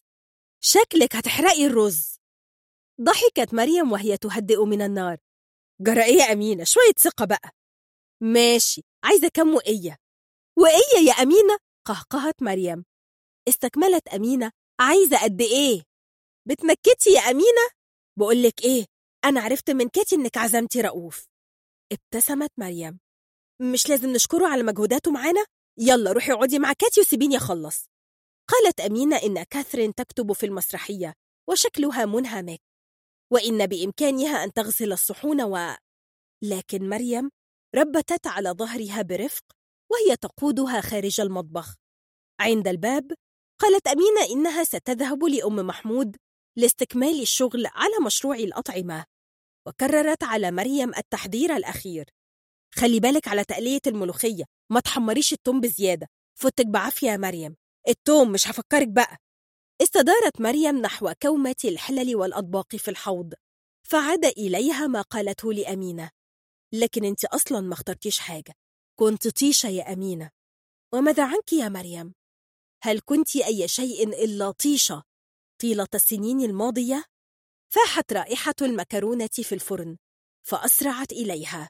شكلك 0.61 1.15
هتحرقي 1.15 1.65
الرز. 1.65 2.15
ضحكت 3.01 3.53
مريم 3.53 3.91
وهي 3.91 4.17
تهدئ 4.17 4.65
من 4.65 4.81
النار. 4.81 5.17
جرى 5.81 6.03
إيه 6.03 6.13
يا 6.15 6.31
أمينة؟ 6.31 6.63
شوية 6.63 6.93
ثقة 6.97 7.25
بقى. 7.25 7.49
ماشي 8.21 8.81
عايزة 9.03 9.27
كم 9.33 9.55
وقية 9.55 9.97
وقية 10.57 11.07
يا 11.07 11.13
أمينة؟ 11.13 11.57
قهقهت 11.87 12.43
مريم. 12.43 12.85
استكملت 13.47 14.07
أمينة. 14.07 14.51
عايزة 14.79 15.23
قد 15.23 15.41
إيه؟ 15.41 15.83
بتنكتي 16.47 17.09
يا 17.09 17.19
أمينة؟ 17.19 17.69
بقولك 18.19 18.63
إيه 18.63 18.85
أنا 19.25 19.41
عرفت 19.41 19.69
من 19.71 19.89
كاتي 19.89 20.15
إنك 20.15 20.37
عزمتي 20.37 20.81
رؤوف. 20.81 21.25
ابتسمت 21.91 22.51
مريم. 22.57 22.99
مش 23.61 23.89
لازم 23.89 24.09
نشكره 24.09 24.47
على 24.47 24.63
مجهوداته 24.63 25.11
معانا؟ 25.11 25.45
يلا 25.77 26.11
روحي 26.11 26.31
اقعدي 26.31 26.59
مع 26.59 26.73
كاتي 26.73 27.01
وسيبيني 27.01 27.37
أخلص 27.37 27.89
قالت 28.47 28.79
أمينة 28.79 29.15
إن 29.15 29.43
كاثرين 29.43 29.95
تكتب 29.95 30.33
في 30.33 30.45
المسرحية 30.45 31.13
وشكلها 31.49 32.05
منهمك. 32.05 32.61
وإن 33.31 33.65
بإمكانها 33.65 34.43
أن 34.43 34.53
تغسل 34.53 34.91
الصحون 34.91 35.41
و... 35.41 35.75
لكن 36.43 36.89
مريم 36.89 37.29
ربتت 37.75 38.27
على 38.27 38.49
ظهرها 38.49 39.01
برفق 39.01 39.43
وهي 39.91 40.15
تقودها 40.15 40.81
خارج 40.81 41.21
المطبخ. 41.21 41.75
عند 42.39 42.67
الباب 42.67 43.11
قالت 43.61 43.87
أمينة 43.87 44.25
إنها 44.31 44.63
ستذهب 44.63 45.23
لأم 45.23 45.55
محمود 45.55 46.17
لاستكمال 46.57 47.21
الشغل 47.21 47.65
على 47.65 47.93
مشروع 48.05 48.35
الأطعمة 48.35 49.05
وكررت 49.67 50.23
على 50.23 50.51
مريم 50.51 50.95
التحذير 50.95 51.55
الأخير. 51.55 52.09
خلي 52.77 52.99
بالك 52.99 53.27
على 53.27 53.43
تقلية 53.43 53.81
الملوخية 53.87 54.43
ما 54.71 54.79
تحمريش 54.79 55.33
التوم 55.33 55.61
بزيادة. 55.61 56.07
فتك 56.39 56.65
بعافية 56.65 57.07
يا 57.07 57.17
مريم. 57.17 57.55
التوم 57.87 58.31
مش 58.31 58.47
هفكرك 58.47 58.87
بقى. 58.87 59.17
استدارت 59.81 60.41
مريم 60.41 60.77
نحو 60.77 61.13
كومة 61.21 61.55
الحلل 61.65 62.15
والأطباق 62.15 62.75
في 62.75 62.91
الحوض 62.91 63.33
فعاد 63.83 64.25
إليها 64.25 64.87
ما 64.87 65.01
قالته 65.01 65.53
لأمينة. 65.53 66.09
لكن 66.73 67.05
أنت 67.05 67.25
أصلا 67.25 67.61
ما 67.61 67.73
اخترتيش 67.73 68.19
حاجة. 68.19 68.53
كنت 68.99 69.27
طيشة 69.27 69.69
يا 69.69 69.93
أمينة. 69.93 70.29
وماذا 70.93 71.25
عنك 71.25 71.53
يا 71.53 71.69
مريم؟ 71.69 72.13
هل 72.83 73.01
كنت 73.05 73.35
أي 73.35 73.67
شيء 73.67 74.23
إلا 74.23 74.51
طيشة 74.51 75.03
طيلة 75.61 75.87
السنين 75.93 76.41
الماضية؟ 76.41 77.05
فاحت 77.73 78.13
رائحة 78.13 78.55
المكرونة 78.61 79.29
في 79.31 79.55
الفرن 79.55 79.97
فأسرعت 80.47 81.11
إليها. 81.11 81.69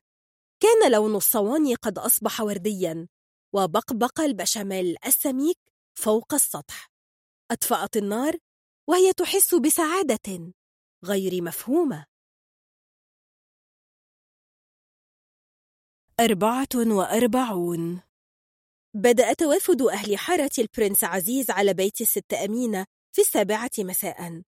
كان 0.60 0.92
لون 0.92 1.16
الصواني 1.16 1.76
قد 1.76 1.98
أصبح 1.98 2.42
وردياً 2.42 3.08
وبقبق 3.56 4.22
البشاميل 4.22 4.98
السميك 5.06 5.58
فوق 5.98 6.34
السطح. 6.34 6.92
أطفأت 7.52 7.98
النار 7.98 8.38
وهي 8.90 9.14
تحس 9.14 9.56
بسعادة 9.56 10.54
غير 11.06 11.44
مفهومة. 11.44 12.06
أربعة 16.20 16.68
وأربعون. 16.76 18.02
بدأ 18.94 19.34
توافد 19.34 19.82
أهل 19.82 20.18
حارة 20.18 20.52
البرنس 20.60 21.04
عزيز 21.04 21.52
على 21.52 21.74
بيت 21.74 22.02
الست 22.02 22.34
أمينة 22.34 22.86
في 23.16 23.22
السابعة 23.22 23.72
مساء. 23.80 24.42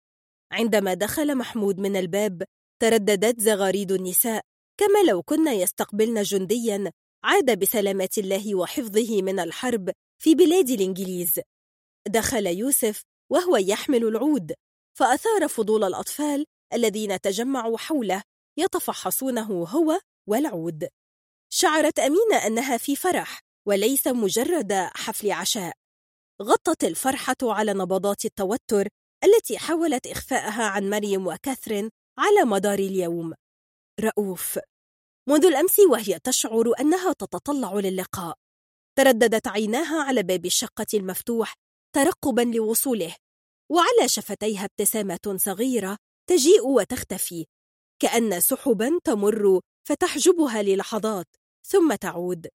عندما 0.51 0.93
دخل 0.93 1.37
محمود 1.37 1.79
من 1.79 1.95
الباب 1.95 2.43
ترددت 2.81 3.39
زغاريد 3.39 3.91
النساء 3.91 4.45
كما 4.79 5.03
لو 5.07 5.23
كن 5.23 5.47
يستقبلن 5.47 6.21
جنديا 6.21 6.91
عاد 7.23 7.59
بسلامة 7.59 8.09
الله 8.17 8.55
وحفظه 8.55 9.21
من 9.21 9.39
الحرب 9.39 9.91
في 10.21 10.35
بلاد 10.35 10.69
الإنجليز. 10.69 11.39
دخل 12.07 12.47
يوسف 12.47 13.01
وهو 13.31 13.57
يحمل 13.57 14.03
العود 14.03 14.53
فأثار 14.97 15.47
فضول 15.47 15.83
الأطفال 15.83 16.45
الذين 16.73 17.21
تجمعوا 17.21 17.77
حوله 17.77 18.23
يتفحصونه 18.57 19.63
هو 19.63 19.99
والعود. 20.27 20.87
شعرت 21.49 21.99
أمينة 21.99 22.47
أنها 22.47 22.77
في 22.77 22.95
فرح 22.95 23.39
وليس 23.67 24.07
مجرد 24.07 24.73
حفل 24.73 25.31
عشاء. 25.31 25.73
غطت 26.41 26.83
الفرحة 26.83 27.35
على 27.43 27.73
نبضات 27.73 28.25
التوتر 28.25 28.87
التي 29.23 29.57
حاولت 29.57 30.07
إخفاءها 30.07 30.63
عن 30.63 30.89
مريم 30.89 31.27
وكاثرين 31.27 31.89
على 32.19 32.45
مدار 32.45 32.79
اليوم. 32.79 33.33
رؤوف. 33.99 34.59
منذ 35.29 35.45
الأمس 35.45 35.79
وهي 35.79 36.19
تشعر 36.19 36.71
أنها 36.79 37.13
تتطلع 37.13 37.73
للقاء. 37.73 38.37
ترددت 38.97 39.47
عيناها 39.47 40.03
على 40.03 40.23
باب 40.23 40.45
الشقة 40.45 40.85
المفتوح 40.93 41.53
ترقبا 41.95 42.41
لوصوله 42.41 43.15
وعلى 43.71 44.07
شفتيها 44.07 44.65
ابتسامة 44.65 45.35
صغيرة 45.35 45.97
تجيء 46.29 46.67
وتختفي. 46.67 47.45
كأن 48.01 48.39
سحبا 48.39 48.99
تمر 49.03 49.59
فتحجبها 49.87 50.63
للحظات 50.63 51.27
ثم 51.67 51.95
تعود. 51.95 52.47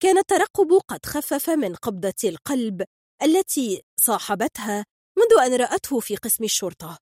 كان 0.00 0.18
الترقب 0.18 0.80
قد 0.88 1.06
خفف 1.06 1.50
من 1.50 1.74
قبضة 1.74 2.14
القلب 2.24 2.84
التي 3.22 3.82
صاحبتها 4.00 4.84
منذ 5.18 5.46
أن 5.46 5.54
رأته 5.54 6.00
في 6.00 6.16
قسم 6.16 6.44
الشرطة. 6.44 6.98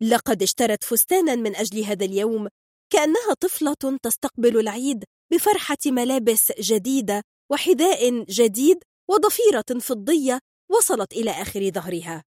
لقد 0.00 0.42
اشترت 0.42 0.84
فستانا 0.84 1.34
من 1.34 1.56
أجل 1.56 1.84
هذا 1.84 2.04
اليوم 2.04 2.48
كأنها 2.92 3.34
طفلة 3.40 3.98
تستقبل 4.02 4.60
العيد 4.60 5.04
بفرحة 5.32 5.78
ملابس 5.86 6.52
جديدة 6.60 7.22
وحذاء 7.50 8.24
جديد 8.24 8.78
وضفيرة 9.08 9.80
فضية 9.80 10.40
وصلت 10.70 11.12
إلى 11.12 11.30
آخر 11.30 11.70
ظهرها. 11.70 12.24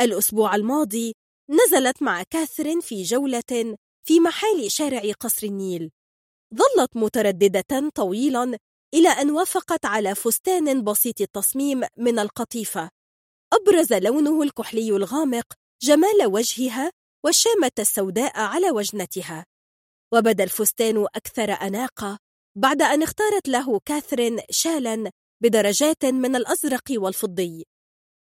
الأسبوع 0.00 0.54
الماضي 0.54 1.14
نزلت 1.50 2.02
مع 2.02 2.22
كاثرين 2.22 2.80
في 2.80 3.02
جولة 3.02 3.76
في 4.06 4.20
محال 4.20 4.72
شارع 4.72 5.12
قصر 5.20 5.46
النيل. 5.46 5.90
ظلت 6.54 6.96
مترددة 6.96 7.90
طويلا 7.94 8.58
إلى 8.94 9.08
أن 9.08 9.30
وافقت 9.30 9.84
على 9.84 10.14
فستان 10.14 10.84
بسيط 10.84 11.20
التصميم 11.20 11.82
من 11.96 12.18
القطيفة. 12.18 12.90
أبرز 13.52 13.92
لونه 13.92 14.42
الكحلي 14.42 14.90
الغامق 14.90 15.46
جمال 15.82 16.26
وجهها 16.26 16.90
والشامة 17.24 17.72
السوداء 17.78 18.40
على 18.40 18.70
وجنتها. 18.70 19.44
وبدأ 20.14 20.44
الفستان 20.44 21.06
أكثر 21.14 21.52
أناقة 21.52 22.18
بعد 22.56 22.82
أن 22.82 23.02
اختارت 23.02 23.48
له 23.48 23.80
كاثرين 23.84 24.40
شالا 24.50 25.10
بدرجات 25.42 26.04
من 26.04 26.36
الأزرق 26.36 26.84
والفضي. 26.90 27.66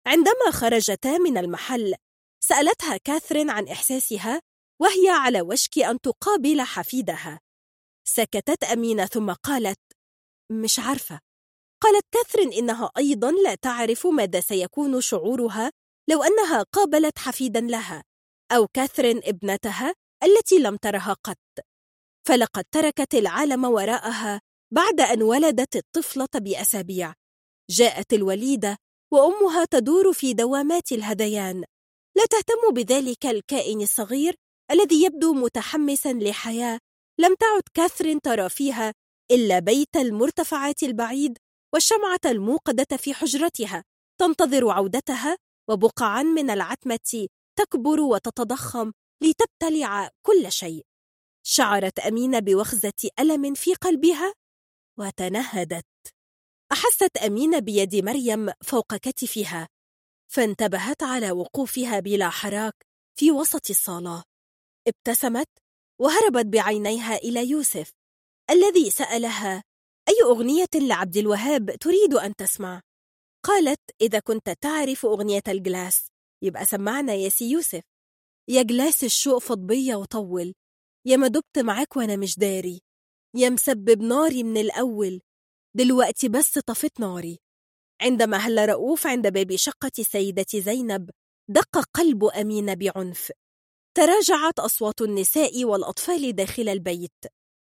عندما 0.07 0.51
خرجتا 0.51 1.17
من 1.17 1.37
المحل 1.37 1.95
سألتها 2.43 2.97
كاثرين 2.97 3.49
عن 3.49 3.67
إحساسها 3.67 4.41
وهي 4.81 5.09
على 5.09 5.41
وشك 5.41 5.79
أن 5.79 6.01
تقابل 6.01 6.61
حفيدها. 6.61 7.39
سكتت 8.07 8.63
أمينة 8.63 9.05
ثم 9.05 9.33
قالت 9.33 9.79
مش 10.51 10.79
عارفة. 10.79 11.19
قالت 11.81 12.05
كاثرين 12.11 12.53
إنها 12.53 12.91
أيضا 12.97 13.31
لا 13.31 13.55
تعرف 13.55 14.07
ماذا 14.07 14.39
سيكون 14.39 15.01
شعورها 15.01 15.71
لو 16.09 16.23
أنها 16.23 16.63
قابلت 16.63 17.19
حفيدا 17.19 17.61
لها 17.61 18.03
أو 18.51 18.67
كاثرين 18.67 19.17
ابنتها 19.23 19.93
التي 20.23 20.59
لم 20.59 20.77
ترها 20.77 21.13
قط. 21.13 21.37
فلقد 22.27 22.63
تركت 22.71 23.15
العالم 23.15 23.65
وراءها 23.65 24.41
بعد 24.73 25.01
أن 25.01 25.21
ولدت 25.21 25.75
الطفلة 25.75 26.27
بأسابيع. 26.35 27.13
جاءت 27.69 28.13
الوليدة 28.13 28.77
وأمها 29.13 29.65
تدور 29.65 30.13
في 30.13 30.33
دوامات 30.33 30.91
الهذيان 30.91 31.63
لا 32.17 32.25
تهتم 32.25 32.73
بذلك 32.73 33.25
الكائن 33.25 33.81
الصغير 33.81 34.35
الذي 34.71 35.03
يبدو 35.03 35.33
متحمسا 35.33 36.13
لحياة. 36.13 36.79
لم 37.19 37.35
تعد 37.39 37.61
كاثرين 37.73 38.21
ترى 38.21 38.49
فيها 38.49 38.93
إلا 39.31 39.59
بيت 39.59 39.95
المرتفعات 39.95 40.83
البعيد 40.83 41.37
والشمعة 41.73 42.19
الموقدة 42.25 42.97
في 42.97 43.13
حجرتها. 43.13 43.83
تنتظر 44.19 44.69
عودتها 44.69 45.37
وبقعا 45.69 46.23
من 46.23 46.49
العتمة 46.49 47.27
تكبر 47.59 47.99
وتتضخم 48.01 48.91
لتبتلع 49.23 50.09
كل 50.25 50.51
شيء. 50.51 50.88
شعرت 51.51 51.99
أمينة 51.99 52.39
بوخزة 52.39 53.09
ألم 53.19 53.53
في 53.53 53.73
قلبها 53.73 54.33
وتنهدت. 54.99 55.85
أحست 56.71 57.17
أمينة 57.17 57.59
بيد 57.59 57.95
مريم 57.95 58.51
فوق 58.63 58.95
كتفها 58.95 59.67
فانتبهت 60.31 61.03
على 61.03 61.31
وقوفها 61.31 61.99
بلا 61.99 62.29
حراك 62.29 62.73
في 63.19 63.31
وسط 63.31 63.69
الصالة. 63.69 64.23
ابتسمت 64.87 65.47
وهربت 66.01 66.45
بعينيها 66.45 67.15
إلى 67.15 67.49
يوسف 67.49 67.91
الذي 68.49 68.89
سألها 68.89 69.63
أي 70.09 70.23
أغنية 70.23 70.69
لعبد 70.75 71.17
الوهاب 71.17 71.75
تريد 71.75 72.13
أن 72.13 72.35
تسمع؟ 72.35 72.81
قالت 73.45 73.81
إذا 74.01 74.19
كنت 74.19 74.49
تعرف 74.49 75.05
أغنية 75.05 75.43
الجلاس 75.47 76.07
يبقى 76.43 76.65
سمعنا 76.65 77.13
يا 77.13 77.29
سي 77.29 77.51
يوسف. 77.51 77.83
يا 78.49 78.61
جلاس 78.61 79.03
الشوق 79.03 79.37
فضبية 79.37 79.95
وطول 79.95 80.53
يا 81.09 81.17
ما 81.17 81.27
دبت 81.27 81.59
معاك 81.59 81.97
وأنا 81.97 82.15
مش 82.15 82.39
داري. 82.39 82.81
يا 83.35 83.49
مسبب 83.49 84.01
ناري 84.01 84.43
من 84.43 84.57
الأول. 84.57 85.21
دلوقتي 85.75 86.29
بس 86.29 86.59
طفت 86.59 86.99
ناري. 86.99 87.39
عندما 88.01 88.37
هل 88.37 88.69
رؤوف 88.69 89.07
عند 89.07 89.27
باب 89.27 89.55
شقة 89.55 89.91
السيدة 89.99 90.45
زينب 90.55 91.09
دق 91.49 91.77
قلب 91.93 92.25
أمين 92.25 92.75
بعنف. 92.75 93.31
تراجعت 93.97 94.59
أصوات 94.59 95.01
النساء 95.01 95.65
والأطفال 95.65 96.35
داخل 96.35 96.69
البيت. 96.69 97.25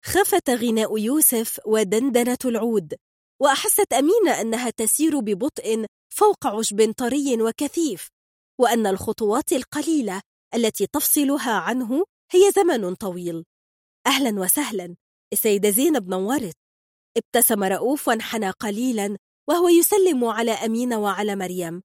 خفت 0.05 0.49
غناء 0.49 0.97
يوسف 0.97 1.59
ودندنة 1.65 2.37
العود. 2.45 2.95
وأحست 3.41 3.93
أمينة 3.93 4.41
أنها 4.41 4.69
تسير 4.69 5.19
ببطء 5.19 5.85
فوق 6.13 6.47
عشب 6.47 6.93
طري 6.97 7.41
وكثيف. 7.41 8.07
وأن 8.61 8.87
الخطوات 8.87 9.53
القليلة 9.53 10.21
التي 10.55 10.87
تفصلها 10.87 11.51
عنه 11.51 12.05
هي 12.31 12.51
زمن 12.51 12.95
طويل. 12.95 13.45
أهلا 14.07 14.41
وسهلا. 14.41 14.95
السيدة 15.33 15.69
زينب 15.69 16.09
نورت. 16.09 16.55
ابتسم 17.17 17.63
رؤوف 17.63 18.07
وانحنى 18.07 18.49
قليلا 18.49 19.17
وهو 19.49 19.69
يسلم 19.69 20.25
على 20.25 20.51
أمينة 20.51 20.99
وعلى 20.99 21.35
مريم. 21.35 21.81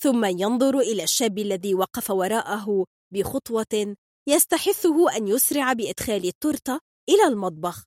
ثم 0.00 0.24
ينظر 0.24 0.78
إلى 0.78 1.02
الشاب 1.02 1.38
الذي 1.38 1.74
وقف 1.74 2.10
وراءه 2.10 2.84
بخطوة 3.12 3.96
يستحثه 4.28 5.16
أن 5.16 5.28
يسرع 5.28 5.72
بإدخال 5.72 6.26
التورتة 6.26 6.80
إلى 7.08 7.24
المطبخ. 7.24 7.84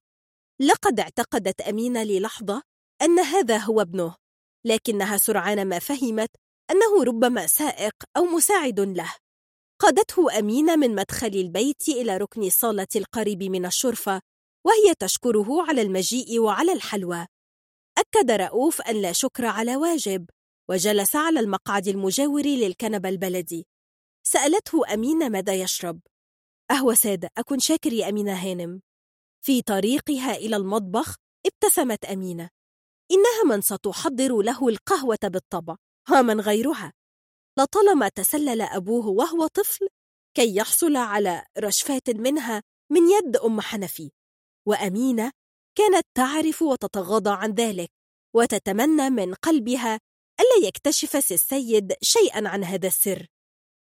لقد 0.61 0.99
اعتقدت 0.99 1.61
أمينة 1.61 2.03
للحظة 2.03 2.61
أن 3.01 3.19
هذا 3.19 3.57
هو 3.57 3.81
ابنه 3.81 4.15
لكنها 4.65 5.17
سرعان 5.17 5.67
ما 5.67 5.79
فهمت 5.79 6.29
أنه 6.71 7.03
ربما 7.03 7.47
سائق 7.47 7.93
أو 8.17 8.25
مساعد 8.25 8.79
له. 8.79 9.15
قادته 9.79 10.39
أمينة 10.39 10.75
من 10.75 10.95
مدخل 10.95 11.27
البيت 11.27 11.87
إلى 11.87 12.17
ركن 12.17 12.43
الصالة 12.43 12.87
القريب 12.95 13.43
من 13.43 13.65
الشرفة 13.65 14.21
وهي 14.65 14.95
تشكره 14.99 15.67
على 15.69 15.81
المجيء 15.81 16.39
وعلى 16.39 16.73
الحلوى. 16.73 17.25
أكد 17.97 18.31
رؤوف 18.31 18.81
أن 18.81 19.01
لا 19.01 19.11
شكر 19.11 19.45
على 19.45 19.75
واجب 19.75 20.29
وجلس 20.69 21.15
على 21.15 21.39
المقعد 21.39 21.87
المجاور 21.87 22.45
للكنبة 22.45 23.09
البلدي. 23.09 23.67
سألته 24.23 24.93
أمينة 24.93 25.29
ماذا 25.29 25.53
يشرب. 25.53 25.99
أهوى 26.71 26.95
سادة 26.95 27.29
أكن 27.37 27.59
شاكر 27.59 27.93
يا 27.93 28.09
أمينة 28.09 28.33
هانم. 28.33 28.81
في 29.41 29.61
طريقها 29.61 30.35
إلى 30.35 30.55
المطبخ 30.55 31.15
ابتسمت 31.45 32.05
أمينة. 32.05 32.49
إنها 33.11 33.55
من 33.55 33.61
ستحضر 33.61 34.41
له 34.41 34.67
القهوة 34.67 35.19
بالطبع. 35.23 35.75
ها 36.07 36.21
من 36.21 36.41
غيرها. 36.41 36.93
لطالما 37.57 38.09
تسلل 38.09 38.61
أبوه 38.61 39.07
وهو 39.07 39.47
طفل 39.47 39.87
كي 40.37 40.55
يحصل 40.55 40.95
على 40.95 41.45
رشفات 41.57 42.09
منها 42.09 42.63
من 42.91 43.01
يد 43.09 43.37
أم 43.37 43.61
حنفي. 43.61 44.11
وأمينة 44.67 45.31
كانت 45.77 46.05
تعرف 46.17 46.61
وتتغاضى 46.61 47.29
عن 47.29 47.51
ذلك 47.51 47.89
وتتمنى 48.35 49.09
من 49.09 49.33
قلبها 49.33 49.99
ألا 50.39 50.67
يكتشف 50.67 51.23
سي 51.25 51.33
السيد 51.33 51.93
شيئا 52.01 52.47
عن 52.47 52.63
هذا 52.63 52.87
السر. 52.87 53.27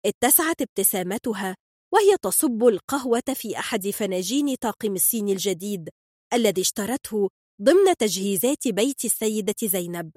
اتسعت 0.06 0.62
ابتسامتها 0.62 1.56
وهي 1.94 2.18
تصب 2.22 2.64
القهوة 2.64 3.34
في 3.34 3.60
أحد 3.60 3.90
فناجين 3.90 4.56
طاقم 4.56 4.94
الصين 4.94 5.30
الجديد 5.30 5.90
الذي 6.34 6.62
اشترته 6.62 7.30
ضمن 7.62 7.96
تجهيزات 8.00 8.68
بيت 8.68 9.06
السيدة 9.06 9.56
زينب. 9.64 10.12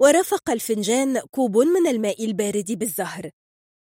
ورافق 0.00 0.50
الفنجان 0.50 1.20
كوب 1.20 1.58
من 1.58 1.86
الماء 1.86 2.24
البارد 2.24 2.72
بالزهر. 2.72 3.30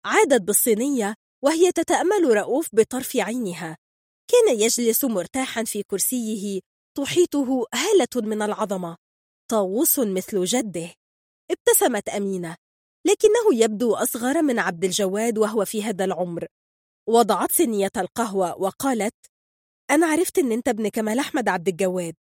عادت 0.05 0.41
بالصينية 0.41 1.15
وهي 1.43 1.71
تتأمل 1.71 2.37
رؤوف 2.37 2.69
بطرف 2.73 3.15
عينها. 3.15 3.77
كان 4.31 4.59
يجلس 4.59 5.05
مرتاحا 5.05 5.63
في 5.63 5.83
كرسيه 5.83 6.59
تحيطه 6.97 7.67
هالة 7.73 8.27
من 8.27 8.41
العظمة. 8.41 8.97
طاووس 9.51 9.99
مثل 9.99 10.43
جده. 10.43 10.93
ابتسمت 11.51 12.09
أمينة. 12.09 12.55
لكنه 13.07 13.63
يبدو 13.63 13.95
أصغر 13.95 14.41
من 14.41 14.59
عبد 14.59 14.83
الجواد 14.83 15.37
وهو 15.37 15.65
في 15.65 15.83
هذا 15.83 16.05
العمر. 16.05 16.47
وضعت 17.09 17.51
سنية 17.51 17.91
القهوة 17.97 18.61
وقالت 18.61 19.15
أنا 19.91 20.07
عرفت 20.07 20.39
إن 20.39 20.51
أنت 20.51 20.67
ابن 20.67 20.87
كمال 20.87 21.19
أحمد 21.19 21.49
عبد 21.49 21.67
الجواد. 21.67 22.15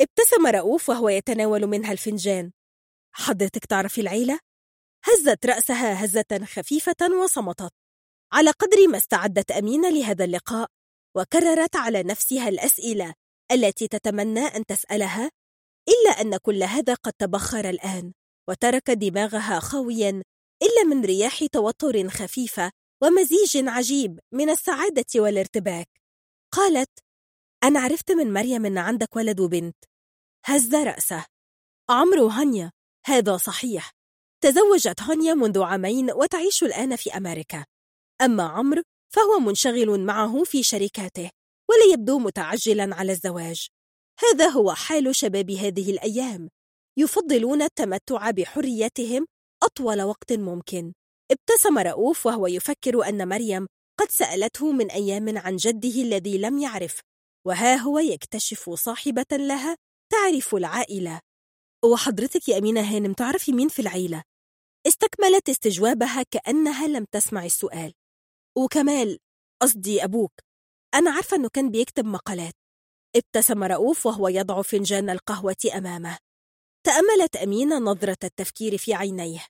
ابتسم 0.00 0.46
رؤوف 0.46 0.88
وهو 0.88 1.08
يتناول 1.08 1.66
منها 1.66 1.92
الفنجان. 1.92 2.52
حضرتك 3.12 3.64
تعرفي 3.64 4.00
العيلة؟ 4.00 4.38
هزت 5.04 5.46
رأسها 5.46 6.04
هزة 6.04 6.44
خفيفة 6.44 7.14
وصمتت. 7.22 7.72
على 8.32 8.50
قدر 8.50 8.88
ما 8.88 8.98
استعدت 8.98 9.50
أمينة 9.50 9.90
لهذا 9.90 10.24
اللقاء 10.24 10.68
وكررت 11.16 11.76
على 11.76 12.02
نفسها 12.02 12.48
الأسئلة 12.48 13.14
التي 13.52 13.88
تتمنى 13.88 14.40
أن 14.40 14.66
تسألها 14.66 15.30
إلا 15.88 16.10
أن 16.20 16.36
كل 16.36 16.62
هذا 16.62 16.94
قد 16.94 17.12
تبخر 17.12 17.70
الآن 17.70 18.12
وترك 18.48 18.90
دماغها 18.90 19.60
خاويا 19.60 20.22
إلا 20.62 20.84
من 20.86 21.04
رياح 21.04 21.44
توتر 21.52 22.08
خفيفة 22.08 22.72
ومزيج 23.02 23.68
عجيب 23.68 24.20
من 24.32 24.50
السعادة 24.50 25.04
والارتباك. 25.16 25.88
قالت 26.52 26.90
أنا 27.64 27.80
عرفت 27.80 28.12
من 28.12 28.32
مريم 28.32 28.66
أن 28.66 28.78
عندك 28.78 29.16
ولد 29.16 29.40
وبنت. 29.40 29.76
هز 30.44 30.74
رأسه. 30.74 31.24
عمرو 31.90 32.26
هانيا 32.26 32.72
هذا 33.08 33.36
صحيح. 33.36 33.90
تزوجت 34.44 35.02
هانيا 35.02 35.34
منذ 35.34 35.62
عامين 35.62 36.10
وتعيش 36.10 36.62
الآن 36.62 36.96
في 36.96 37.16
أمريكا. 37.16 37.64
أما 38.22 38.42
عمرو 38.42 38.82
فهو 39.14 39.38
منشغل 39.38 40.00
معه 40.00 40.44
في 40.44 40.62
شركاته 40.62 41.30
ولا 41.70 41.92
يبدو 41.92 42.18
متعجلا 42.18 42.94
على 42.94 43.12
الزواج. 43.12 43.68
هذا 44.20 44.48
هو 44.48 44.74
حال 44.74 45.16
شباب 45.16 45.50
هذه 45.50 45.90
الأيام. 45.90 46.48
يفضلون 46.98 47.62
التمتع 47.62 48.30
بحريتهم 48.30 49.26
أطول 49.62 50.02
وقت 50.02 50.32
ممكن. 50.32 50.92
ابتسم 51.30 51.78
رؤوف 51.78 52.26
وهو 52.26 52.46
يفكر 52.46 53.08
أن 53.08 53.28
مريم 53.28 53.66
قد 54.00 54.10
سألته 54.10 54.72
من 54.72 54.90
أيام 54.90 55.38
عن 55.38 55.56
جده 55.56 56.02
الذي 56.02 56.38
لم 56.38 56.58
يعرف 56.58 57.00
وها 57.46 57.76
هو 57.76 57.98
يكتشف 57.98 58.70
صاحبة 58.70 59.26
لها 59.32 59.76
تعرف 60.12 60.54
العائلة. 60.54 61.20
وحضرتك 61.84 62.48
يا 62.48 62.58
أمينة 62.58 62.80
هانم 62.80 63.12
تعرفي 63.12 63.52
مين 63.52 63.68
في 63.68 63.82
العيلة؟ 63.82 64.22
استكملت 64.86 65.48
استجوابها 65.48 66.22
كأنها 66.22 66.86
لم 66.86 67.04
تسمع 67.12 67.44
السؤال. 67.44 67.94
وكمال 68.56 69.18
قصدي 69.62 70.04
أبوك 70.04 70.32
أنا 70.94 71.10
عارفة 71.10 71.36
أنه 71.36 71.48
كان 71.48 71.70
بيكتب 71.70 72.04
مقالات. 72.04 72.54
ابتسم 73.16 73.64
رؤوف 73.64 74.06
وهو 74.06 74.28
يضع 74.28 74.62
فنجان 74.62 75.10
القهوة 75.10 75.56
أمامه. 75.74 76.18
تأملت 76.86 77.36
أمينة 77.36 77.78
نظرة 77.78 78.18
التفكير 78.24 78.78
في 78.78 78.94
عينيه. 78.94 79.46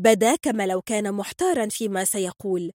بدا 0.00 0.36
كما 0.36 0.66
لو 0.66 0.82
كان 0.82 1.14
محتارا 1.14 1.68
فيما 1.68 2.04
سيقول. 2.04 2.72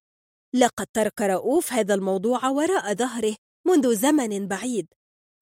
لقد 0.56 0.88
ترك 0.94 1.22
رؤوف 1.22 1.74
هذا 1.74 1.94
الموضوع 1.94 2.48
وراء 2.50 2.94
ظهره 2.94 3.36
منذ 3.68 3.96
زمن 3.96 4.48
بعيد 4.48 4.88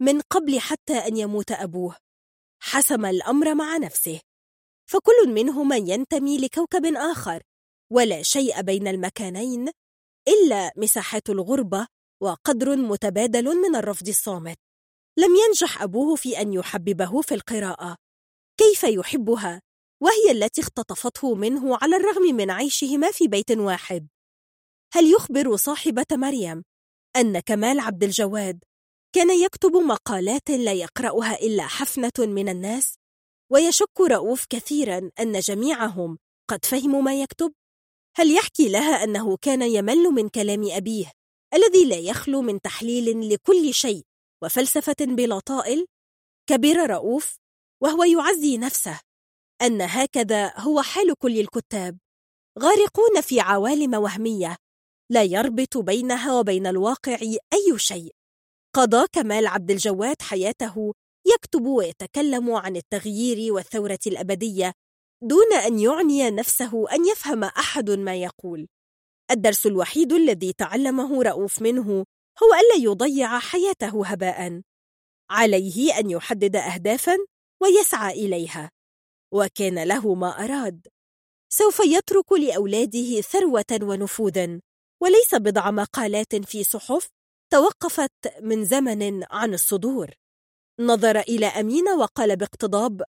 من 0.01 0.22
قبل 0.22 0.60
حتى 0.60 0.94
أن 0.94 1.17
يموت 1.17 1.51
أبوه. 1.51 2.08
حسم 2.59 3.06
الأمر 3.06 3.56
مع 3.56 3.77
نفسه. 3.77 4.19
فكل 4.90 5.29
منهما 5.33 5.75
ينتمي 5.75 6.38
لكوكب 6.38 6.85
آخر 6.85 7.43
ولا 7.92 8.22
شيء 8.24 8.61
بين 8.61 8.88
المكانين 8.88 9.69
إلا 10.27 10.72
مساحات 10.77 11.29
الغربة 11.29 11.88
وقدر 12.22 12.75
متبادل 12.75 13.45
من 13.45 13.75
الرفض 13.75 14.08
الصامت. 14.08 14.58
لم 15.17 15.35
ينجح 15.35 15.81
أبوه 15.81 16.15
في 16.15 16.42
أن 16.42 16.53
يحببه 16.53 17.22
في 17.22 17.33
القراءة. 17.33 17.97
كيف 18.58 18.83
يحبها؟ 18.83 19.61
وهي 20.01 20.31
التي 20.31 20.61
اختطفته 20.61 21.35
منه 21.35 21.77
على 21.81 21.95
الرغم 21.95 22.35
من 22.35 22.51
عيشهما 22.51 23.11
في 23.11 23.27
بيت 23.27 23.51
واحد. 23.51 24.08
هل 24.93 25.11
يخبر 25.11 25.56
صاحبة 25.56 26.06
مريم 26.11 26.63
أن 27.15 27.40
كمال 27.40 27.79
عبد 27.79 28.03
الجواد 28.03 28.63
كان 29.15 29.43
يكتب 29.43 29.75
مقالات 29.75 30.49
لا 30.49 30.74
يقرأها 30.74 31.40
إلا 31.42 31.67
حفنة 31.67 32.11
من 32.19 32.49
الناس 32.49 32.95
ويشك 33.51 34.01
رؤوف 34.01 34.45
كثيرا 34.49 35.11
أن 35.19 35.40
جميعهم 35.40 36.17
قد 36.49 36.65
فهموا 36.65 37.01
ما 37.01 37.22
يكتب. 37.22 37.53
هل 38.17 38.35
يحكي 38.35 38.69
لها 38.69 39.03
أنه 39.03 39.38
كان 39.38 39.61
يمل 39.61 40.03
من 40.03 40.29
كلام 40.29 40.72
أبيه 40.72 41.11
الذي 41.53 41.85
لا 41.85 41.95
يخلو 41.95 42.42
من 42.42 42.61
تحليل 42.61 43.33
لكل 43.33 43.74
شيء 43.74 44.03
وفلسفة 44.43 44.95
بلا 44.99 45.40
طائل؟ 45.40 45.85
كبر 46.49 46.90
رؤوف 46.90 47.38
وهو 47.83 48.03
يعزي 48.03 48.58
نفسه 48.58 48.99
أن 49.61 49.81
هكذا 49.81 50.59
هو 50.59 50.81
حال 50.81 51.13
كل 51.17 51.40
الكتاب. 51.40 51.97
غارقون 52.59 53.22
في 53.22 53.40
عوالم 53.40 53.93
وهمية 53.93 54.56
لا 55.11 55.24
يربط 55.24 55.77
بينها 55.77 56.40
وبين 56.40 56.67
الواقع 56.67 57.17
أي 57.53 57.77
شيء. 57.77 58.19
قضى 58.76 59.08
كمال 59.12 59.48
عبد 59.48 59.72
الجواد 59.72 60.22
حياته 60.22 60.94
يكتب 61.26 61.66
ويتكلم 61.66 62.52
عن 62.52 62.76
التغيير 62.76 63.53
والثورة 63.53 64.00
الأبدية 64.08 64.74
دون 65.24 65.53
أن 65.53 65.80
يعني 65.80 66.32
نفسه 66.32 66.92
أن 66.92 67.06
يفهم 67.06 67.44
أحد 67.44 67.90
ما 67.90 68.16
يقول. 68.16 68.68
الدرس 69.32 69.66
الوحيد 69.66 70.14
الذي 70.14 70.53
تعلمه 70.53 71.24
رؤوف 71.24 71.62
منه 71.62 72.06
هو 72.44 72.53
ألا 72.53 72.84
يضيع 72.84 73.40
حياته 73.40 74.06
هباء. 74.06 74.62
عليه 75.30 76.00
أن 76.00 76.10
يحدد 76.10 76.56
أهدافا 76.56 77.18
ويسعى 77.62 78.14
إليها. 78.14 78.72
وكان 79.34 79.84
له 79.84 80.16
ما 80.16 80.44
أراد. 80.44 80.88
سوف 81.52 81.80
يترك 81.80 82.32
لأولاده 82.32 83.22
ثروة 83.22 83.80
ونفوذا 83.82 84.62
وليس 85.02 85.35
بضع 85.35 85.72
مقالات 85.72 86.35
في 86.35 86.64
صحف 86.64 87.10
توقفت 87.51 88.42
من 88.42 88.65
زمن 88.65 89.24
عن 89.32 89.53
الصدور. 89.53 90.12
نظر 90.80 91.19
إلى 91.19 91.46
أمينة 91.46 91.96
وقال 91.96 92.35
باقتضاب 92.35 93.03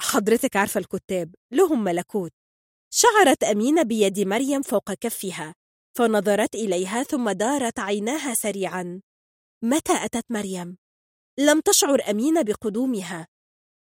حضرتك 0.00 0.56
عارفة 0.56 0.80
الكتاب 0.80 1.34
لهم 1.52 1.84
ملكوت. 1.84 2.32
شعرت 2.90 3.44
أمينة 3.44 3.82
بيد 3.82 4.20
مريم 4.20 4.62
فوق 4.62 4.92
كفها 4.92 5.54
فنظرت 5.98 6.54
إليها 6.54 7.02
ثم 7.02 7.30
دارت 7.30 7.78
عيناها 7.78 8.34
سريعا. 8.34 9.00
متى 9.64 10.04
أتت 10.04 10.24
مريم؟ 10.30 10.76
لم 11.38 11.60
تشعر 11.60 12.10
أمينة 12.10 12.42
بقدومها 12.42 13.26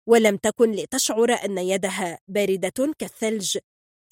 ولم 0.07 0.37
تكن 0.37 0.71
لتشعر 0.71 1.33
أن 1.33 1.57
يدها 1.57 2.19
باردة 2.27 2.93
كالثلج 2.99 3.57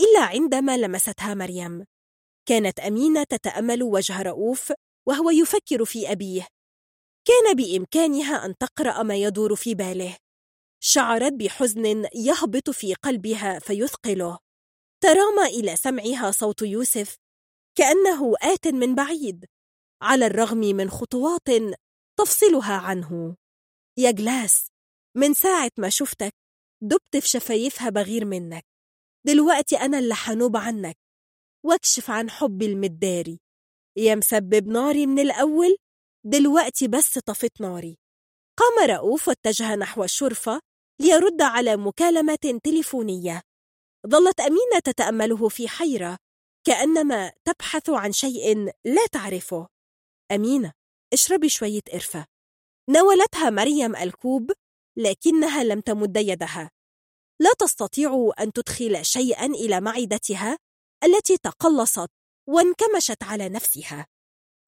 إلا 0.01 0.21
عندما 0.21 0.77
لمستها 0.77 1.33
مريم. 1.33 1.85
كانت 2.45 2.79
أمينة 2.79 3.23
تتأمل 3.23 3.83
وجه 3.83 4.21
رؤوف 4.21 4.73
وهو 5.07 5.29
يفكر 5.29 5.85
في 5.85 6.11
أبيه. 6.11 6.47
كان 7.27 7.55
بإمكانها 7.55 8.45
أن 8.45 8.55
تقرأ 8.57 9.03
ما 9.03 9.15
يدور 9.15 9.55
في 9.55 9.75
باله. 9.75 10.17
شعرت 10.83 11.33
بحزن 11.33 12.05
يهبط 12.15 12.69
في 12.69 12.93
قلبها 12.93 13.59
فيثقله. 13.59 14.39
ترامى 15.03 15.45
إلى 15.45 15.75
سمعها 15.75 16.31
صوت 16.31 16.61
يوسف 16.61 17.15
كأنه 17.77 18.33
آت 18.41 18.67
من 18.67 18.95
بعيد 18.95 19.45
على 20.01 20.25
الرغم 20.25 20.57
من 20.57 20.89
خطوات 20.89 21.49
تفصلها 22.19 22.73
عنه. 22.73 23.35
يا 23.97 24.11
جلاس 24.11 24.67
من 25.17 25.33
ساعة 25.33 25.71
ما 25.77 25.89
شفتك 25.89 26.33
دبت 26.83 27.17
في 27.17 27.27
شفايفها 27.27 27.89
بغير 27.89 28.25
منك. 28.25 28.63
دلوقتي 29.27 29.75
أنا 29.75 29.99
اللي 29.99 30.15
حنوب 30.15 30.57
عنك. 30.57 30.97
واكشف 31.65 32.09
عن 32.09 32.29
حبي 32.29 32.65
المداري. 32.65 33.39
يا 33.97 34.15
مسبب 34.15 34.67
ناري 34.67 35.05
من 35.05 35.19
الأول 35.19 35.77
دلوقتي 36.25 36.87
بس 36.87 37.19
طفت 37.19 37.61
ناري. 37.61 37.97
قام 38.57 38.89
رؤوف 38.89 39.27
واتجه 39.27 39.75
نحو 39.75 40.03
الشرفة 40.03 40.61
ليرد 41.01 41.41
على 41.41 41.77
مكالمة 41.77 42.59
تليفونية. 42.63 43.41
ظلت 44.07 44.39
أمينة 44.39 44.79
تتأمله 44.83 45.49
في 45.49 45.67
حيرة 45.67 46.17
كأنما 46.67 47.31
تبحث 47.45 47.89
عن 47.89 48.11
شيء 48.11 48.57
لا 48.85 49.05
تعرفه. 49.11 49.67
أمينة 50.31 50.73
اشربي 51.13 51.49
شوية 51.49 51.81
قرفة. 51.93 52.25
ناولتها 52.89 53.49
مريم 53.49 53.95
الكوب 53.95 54.51
لكنها 54.97 55.63
لم 55.63 55.81
تمد 55.81 56.17
يدها. 56.17 56.71
لا 57.39 57.49
تستطيع 57.59 58.31
أن 58.39 58.53
تدخل 58.53 59.05
شيئا 59.05 59.45
إلى 59.45 59.81
معدتها 59.81 60.57
التي 61.03 61.37
تقلصت 61.37 62.09
وانكمشت 62.47 63.23
على 63.23 63.49
نفسها. 63.49 64.07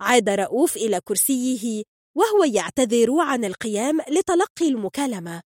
عاد 0.01 0.29
رؤوف 0.29 0.77
إلى 0.77 1.01
كرسيه 1.01 1.83
وهو 2.17 2.43
يعتذر 2.43 3.19
عن 3.19 3.45
القيام 3.45 4.01
لتلقي 4.01 4.67
المكالمة. 4.67 5.41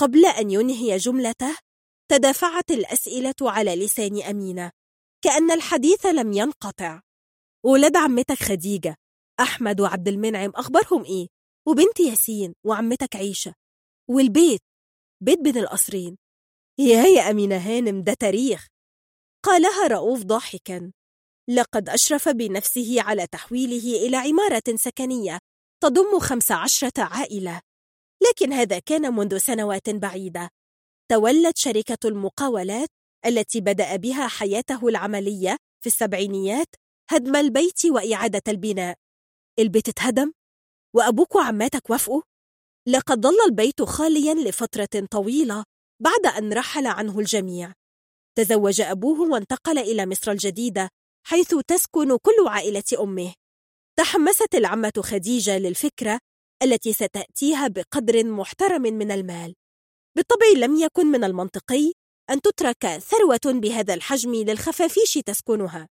قبل 0.00 0.26
أن 0.26 0.50
ينهي 0.50 0.96
جملته 0.96 1.56
تدافعت 2.10 2.70
الأسئلة 2.70 3.34
على 3.40 3.76
لسان 3.76 4.22
أمينة 4.22 4.70
كأن 5.24 5.50
الحديث 5.50 6.06
لم 6.06 6.32
ينقطع. 6.32 7.00
ولاد 7.64 7.96
عمتك 7.96 8.42
خديجة 8.42 8.96
أحمد 9.40 9.80
وعبد 9.80 10.08
المنعم 10.08 10.50
أخبارهم 10.54 11.04
إيه؟ 11.04 11.26
وبنت 11.68 12.00
ياسين 12.00 12.54
وعمتك 12.64 13.16
عيشة. 13.16 13.54
والبيت؟ 14.10 14.60
بيت 15.22 15.38
بين 15.38 15.58
القصرين. 15.58 16.18
يا 16.78 17.02
يا 17.06 17.30
أمينة 17.30 17.56
هانم 17.56 18.02
ده 18.02 18.14
تاريخ. 18.14 18.66
قالها 19.44 19.86
رؤوف 19.86 20.22
ضاحكا. 20.22 20.92
لقد 21.48 21.88
أشرف 21.88 22.28
بنفسه 22.28 23.02
على 23.02 23.26
تحويله 23.26 24.06
إلى 24.06 24.16
عمارة 24.16 24.62
سكنية 24.74 25.38
تضم 25.82 26.18
خمس 26.18 26.52
عشرة 26.52 26.92
عائلة 26.98 27.60
لكن 28.28 28.52
هذا 28.52 28.78
كان 28.78 29.14
منذ 29.14 29.38
سنوات 29.38 29.90
بعيدة 29.90 30.50
تولت 31.10 31.58
شركة 31.58 32.08
المقاولات 32.08 32.88
التي 33.26 33.60
بدأ 33.60 33.96
بها 33.96 34.28
حياته 34.28 34.88
العملية 34.88 35.56
في 35.80 35.86
السبعينيات 35.86 36.68
هدم 37.10 37.36
البيت 37.36 37.84
وإعادة 37.84 38.42
البناء 38.48 38.96
البيت 39.58 39.88
اتهدم؟ 39.88 40.32
وأبوك 40.94 41.36
وعماتك 41.36 41.90
وافقوا؟ 41.90 42.22
لقد 42.88 43.26
ظل 43.26 43.36
البيت 43.48 43.82
خاليا 43.82 44.34
لفترة 44.34 45.06
طويلة 45.10 45.64
بعد 46.02 46.26
أن 46.36 46.52
رحل 46.52 46.86
عنه 46.86 47.18
الجميع 47.18 47.72
تزوج 48.38 48.80
أبوه 48.80 49.20
وانتقل 49.20 49.78
إلى 49.78 50.06
مصر 50.06 50.30
الجديدة 50.30 50.88
حيث 51.28 51.54
تسكن 51.66 52.16
كل 52.16 52.48
عائلة 52.48 52.84
أمه 53.00 53.34
تحمست 53.98 54.54
العمة 54.54 54.92
خديجة 54.98 55.58
للفكرة 55.58 56.20
التي 56.62 56.92
ستأتيها 56.92 57.68
بقدر 57.68 58.24
محترم 58.24 58.82
من 58.82 59.10
المال 59.10 59.54
بالطبع 60.16 60.46
لم 60.56 60.76
يكن 60.76 61.06
من 61.06 61.24
المنطقي 61.24 61.92
أن 62.30 62.40
تترك 62.40 62.86
ثروة 62.86 63.40
بهذا 63.60 63.94
الحجم 63.94 64.34
للخفافيش 64.34 65.14
تسكنها 65.14 65.88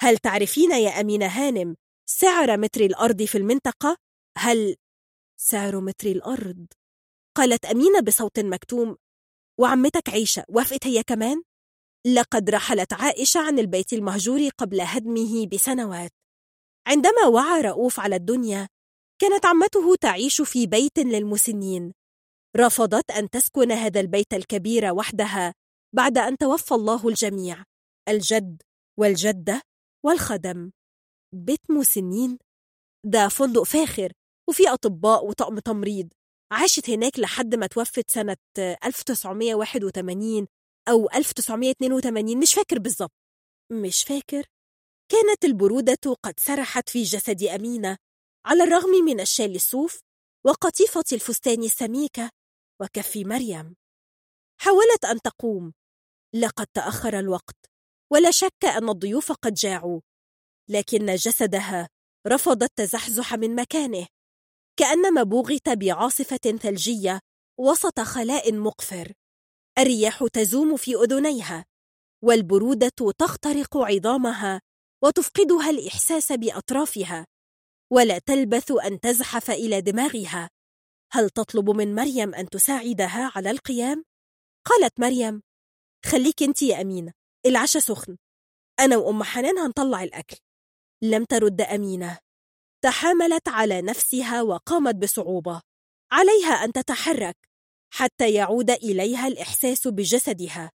هل 0.00 0.18
تعرفين 0.18 0.70
يا 0.70 1.00
أمينة 1.00 1.26
هانم 1.26 1.76
سعر 2.06 2.56
متر 2.56 2.80
الأرض 2.80 3.22
في 3.22 3.38
المنطقة؟ 3.38 3.96
هل 4.38 4.76
سعر 5.40 5.80
متر 5.80 6.06
الأرض؟ 6.06 6.66
قالت 7.36 7.64
أمينة 7.64 8.00
بصوت 8.00 8.40
مكتوم 8.40 8.96
وعمتك 9.60 10.08
عيشة 10.08 10.44
وافقت 10.48 10.86
هي 10.86 11.02
كمان؟ 11.02 11.42
لقد 12.14 12.50
رحلت 12.50 12.92
عائشة 12.92 13.40
عن 13.40 13.58
البيت 13.58 13.92
المهجور 13.92 14.48
قبل 14.58 14.80
هدمه 14.80 15.46
بسنوات. 15.46 16.10
عندما 16.86 17.26
وعى 17.26 17.60
رؤوف 17.60 18.00
على 18.00 18.16
الدنيا 18.16 18.68
كانت 19.20 19.46
عمته 19.46 19.94
تعيش 20.00 20.40
في 20.40 20.66
بيت 20.66 20.98
للمسنين. 20.98 21.92
رفضت 22.56 23.10
أن 23.10 23.30
تسكن 23.30 23.72
هذا 23.72 24.00
البيت 24.00 24.34
الكبير 24.34 24.92
وحدها 24.94 25.54
بعد 25.96 26.18
أن 26.18 26.36
توفى 26.36 26.74
الله 26.74 27.08
الجميع 27.08 27.64
الجد 28.08 28.62
والجدة 28.98 29.62
والخدم. 30.04 30.70
بيت 31.34 31.70
مسنين؟ 31.70 32.38
ده 33.06 33.28
فندق 33.28 33.62
فاخر 33.62 34.12
وفي 34.48 34.68
أطباء 34.68 35.26
وطقم 35.26 35.58
تمريض. 35.58 36.08
عاشت 36.52 36.90
هناك 36.90 37.18
لحد 37.18 37.54
ما 37.54 37.66
توفت 37.66 38.10
سنة 38.10 38.36
1981 38.58 40.46
أو 40.90 41.08
1982 41.14 42.38
مش 42.38 42.54
فاكر 42.54 42.78
بالظبط 42.78 43.12
مش 43.72 44.02
فاكر. 44.02 44.46
كانت 45.12 45.44
البرودة 45.44 46.16
قد 46.22 46.40
سرحت 46.40 46.88
في 46.88 47.02
جسد 47.02 47.42
أمينة 47.42 47.96
على 48.46 48.64
الرغم 48.64 48.90
من 49.04 49.20
الشال 49.20 49.54
الصوف 49.54 50.00
وقطيفة 50.46 51.04
الفستان 51.12 51.62
السميكة 51.62 52.30
وكف 52.82 53.16
مريم. 53.16 53.76
حاولت 54.60 55.04
أن 55.04 55.20
تقوم. 55.20 55.72
لقد 56.34 56.66
تأخر 56.66 57.18
الوقت. 57.18 57.56
ولا 58.12 58.30
شك 58.30 58.64
أن 58.64 58.88
الضيوف 58.88 59.32
قد 59.32 59.54
جاعوا. 59.54 60.00
لكن 60.70 61.14
جسدها 61.14 61.88
رفض 62.26 62.62
التزحزح 62.62 63.34
من 63.34 63.54
مكانه. 63.54 64.06
كأنما 64.78 65.22
بوغت 65.22 65.68
بعاصفة 65.68 66.58
ثلجية 66.62 67.20
وسط 67.60 68.00
خلاء 68.00 68.54
مقفر. 68.54 69.12
الرياح 69.78 70.24
تزوم 70.32 70.76
في 70.76 70.94
أذنيها 70.94 71.64
والبرودة 72.24 73.12
تخترق 73.18 73.76
عظامها 73.76 74.60
وتفقدها 75.04 75.70
الإحساس 75.70 76.32
بأطرافها 76.32 77.26
ولا 77.92 78.18
تلبث 78.18 78.72
أن 78.72 79.00
تزحف 79.00 79.50
إلى 79.50 79.80
دماغها. 79.80 80.50
هل 81.12 81.30
تطلب 81.30 81.70
من 81.70 81.94
مريم 81.94 82.34
أن 82.34 82.48
تساعدها 82.48 83.32
على 83.36 83.50
القيام؟ 83.50 84.04
قالت 84.64 85.00
مريم 85.00 85.42
خليك 86.04 86.42
أنت 86.42 86.62
يا 86.62 86.80
أمينة 86.80 87.12
العشاء 87.46 87.82
سخن 87.82 88.16
أنا 88.80 88.96
وأم 88.96 89.22
حنان 89.22 89.58
هنطلع 89.58 90.02
الأكل. 90.02 90.36
لم 91.02 91.24
ترد 91.24 91.60
أمينة. 91.60 92.18
تحاملت 92.84 93.48
على 93.48 93.82
نفسها 93.82 94.42
وقامت 94.42 94.94
بصعوبة 94.94 95.62
عليها 96.12 96.52
أن 96.64 96.72
تتحرك. 96.72 97.47
حتى 97.90 98.32
يعود 98.32 98.70
إليها 98.70 99.26
الإحساس 99.26 99.88
بجسدها. 99.88 100.70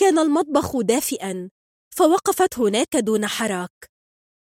كان 0.00 0.18
المطبخ 0.18 0.80
دافئا 0.80 1.50
فوقفت 1.96 2.58
هناك 2.58 2.96
دون 2.96 3.26
حراك. 3.26 3.90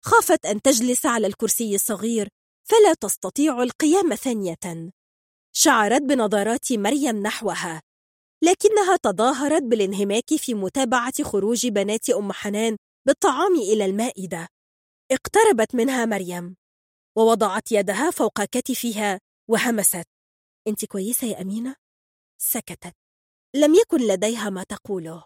خافت 0.06 0.46
أن 0.46 0.62
تجلس 0.62 1.06
على 1.06 1.28
الكرسي 1.28 1.76
الصغير 1.76 2.30
فلا 2.70 2.94
تستطيع 2.94 3.64
القيام 3.64 4.16
ثانية. 4.16 4.92
شعرت 5.56 6.02
بنظرات 6.02 6.74
مريم 6.74 7.22
نحوها 7.22 7.82
لكنها 8.44 8.98
تظاهرت 8.98 9.64
بالانهماك 9.64 10.36
في 10.36 10.54
متابعة 10.54 11.24
خروج 11.24 11.68
بنات 11.68 12.10
أم 12.10 12.32
حنان 12.32 12.78
بالطعام 13.08 13.56
إلى 13.56 13.86
المائدة. 13.86 14.48
اقتربت 15.12 15.76
منها 15.76 16.06
مريم 16.06 16.56
ووضعت 17.18 17.72
يدها 17.72 18.12
فوق 18.12 18.44
كتفها 18.44 19.20
وهمست. 19.50 20.06
أنت 20.68 20.86
كويسة 20.86 21.28
يا 21.28 21.42
أمينة؟ 21.42 21.76
سكتت. 22.38 22.96
لم 23.56 23.76
يكن 23.76 23.98
لديها 23.98 24.50
ما 24.50 24.64
تقوله. 24.64 25.24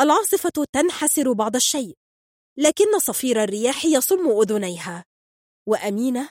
العاصفة 0.00 0.64
تنحسر 0.72 1.32
بعض 1.32 1.56
الشيء 1.56 1.96
لكن 2.56 2.98
صفير 2.98 3.44
الرياح 3.44 3.84
يصم 3.84 4.28
أذنيها. 4.40 5.04
وأمينة 5.68 6.30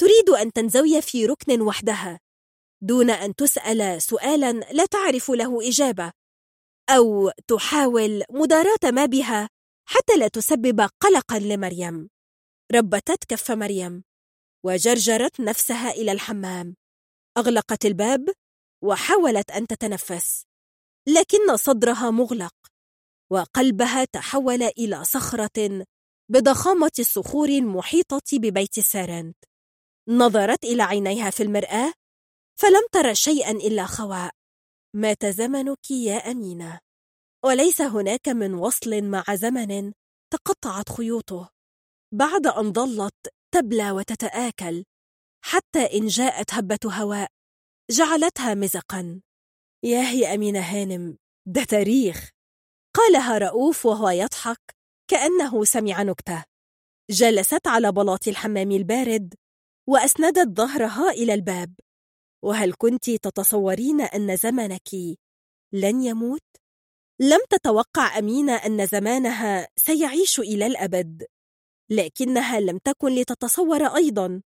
تريد 0.00 0.30
أن 0.30 0.52
تنزوي 0.52 1.02
في 1.02 1.26
ركن 1.26 1.60
وحدها 1.60 2.20
دون 2.82 3.10
أن 3.10 3.34
تسأل 3.34 4.02
سؤالا 4.02 4.52
لا 4.52 4.86
تعرف 4.86 5.30
له 5.30 5.68
إجابة 5.68 6.12
أو 6.90 7.30
تحاول 7.30 8.22
مداراة 8.30 8.90
ما 8.92 9.06
بها 9.06 9.48
حتى 9.88 10.16
لا 10.16 10.28
تسبب 10.28 10.80
قلقا 10.80 11.38
لمريم. 11.38 12.10
ربتت 12.72 13.24
كف 13.28 13.50
مريم 13.50 14.04
وجرجرت 14.64 15.40
نفسها 15.40 15.90
إلى 15.90 16.12
الحمام. 16.12 16.76
أغلقت 17.38 17.86
الباب 17.86 18.28
وحاولت 18.84 19.50
أن 19.50 19.66
تتنفس 19.66 20.44
لكن 21.08 21.56
صدرها 21.56 22.10
مغلق 22.10 22.54
وقلبها 23.32 24.04
تحول 24.04 24.62
إلى 24.62 25.04
صخرة 25.04 25.86
بضخامة 26.30 26.90
الصخور 26.98 27.48
المحيطة 27.48 28.22
ببيت 28.32 28.80
سارنت. 28.80 29.36
نظرت 30.08 30.64
إلى 30.64 30.82
عينيها 30.82 31.30
في 31.30 31.42
المرآة 31.42 31.92
فلم 32.60 32.86
تر 32.92 33.14
شيئا 33.14 33.50
إلا 33.50 33.86
خواء. 33.86 34.30
مات 34.96 35.26
زمنك 35.26 35.90
يا 35.90 36.16
أمينة. 36.16 36.80
وليس 37.44 37.80
هناك 37.80 38.28
من 38.28 38.54
وصل 38.54 39.02
مع 39.02 39.24
زمن 39.34 39.92
تقطعت 40.32 40.88
خيوطه. 40.92 41.50
بعد 42.14 42.46
أن 42.46 42.72
ظلت 42.72 43.14
تبلى 43.54 43.90
وتتآكل 43.90 44.84
حتى 45.44 45.98
إن 45.98 46.06
جاءت 46.06 46.54
هبة 46.54 46.78
هواء. 46.84 47.37
جعلتها 47.90 48.54
مزقا. 48.54 49.20
ياه 49.84 50.12
يا 50.12 50.34
أمينة 50.34 50.60
هانم 50.60 51.18
ده 51.46 51.64
تاريخ. 51.64 52.30
قالها 52.94 53.38
رؤوف 53.38 53.86
وهو 53.86 54.08
يضحك 54.08 54.76
كأنه 55.10 55.64
سمع 55.64 56.02
نكتة. 56.02 56.44
جلست 57.10 57.66
على 57.66 57.92
بلاط 57.92 58.28
الحمام 58.28 58.70
البارد 58.70 59.34
وأسندت 59.86 60.56
ظهرها 60.56 61.10
إلى 61.10 61.34
الباب. 61.34 61.74
وهل 62.44 62.74
كنت 62.78 63.10
تتصورين 63.10 64.00
أن 64.00 64.36
زمنك 64.36 64.88
لن 65.72 66.02
يموت؟ 66.02 66.44
لم 67.20 67.40
تتوقع 67.50 68.18
أمينة 68.18 68.52
أن 68.52 68.86
زمانها 68.86 69.68
سيعيش 69.76 70.40
إلى 70.40 70.66
الأبد 70.66 71.26
لكنها 71.90 72.60
لم 72.60 72.78
تكن 72.78 73.14
لتتصور 73.14 73.86
أيضا. 73.86 74.42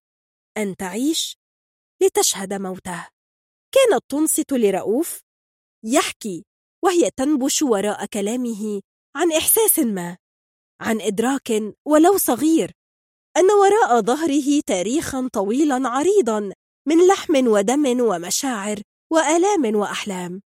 أن 0.58 0.76
تعيش 0.76 1.38
لتشهد 2.02 2.54
موته. 2.54 3.21
كانت 3.72 4.04
تنصت 4.10 4.54
لرؤوف 4.54 5.22
يحكي 5.86 6.46
وهي 6.84 7.10
تنبش 7.10 7.62
وراء 7.62 8.06
كلامه 8.06 8.82
عن 9.16 9.32
إحساس 9.32 9.80
ما 9.80 10.18
عن 10.82 11.02
إدراك 11.02 11.52
ولو 11.88 12.18
صغير 12.18 12.72
أن 13.38 13.52
وراء 13.52 14.02
ظهره 14.02 14.62
تاريخا 14.68 15.30
طويلا 15.34 15.90
عريضا 15.90 16.54
من 16.88 17.08
لحم 17.08 17.48
ودم 17.48 18.02
ومشاعر 18.02 18.82
وآلام 19.14 19.76
وأحلام 19.76 20.42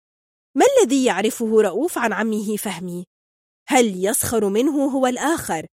ما 0.56 0.64
الذي 0.66 1.04
يعرفه 1.04 1.62
رؤوف 1.62 1.98
عن 1.98 2.12
عمه 2.12 2.56
فهمي؟ 2.56 3.04
هل 3.68 4.06
يسخر 4.06 4.48
منه 4.48 4.84
هو 4.84 5.06
الآخر 5.06 5.66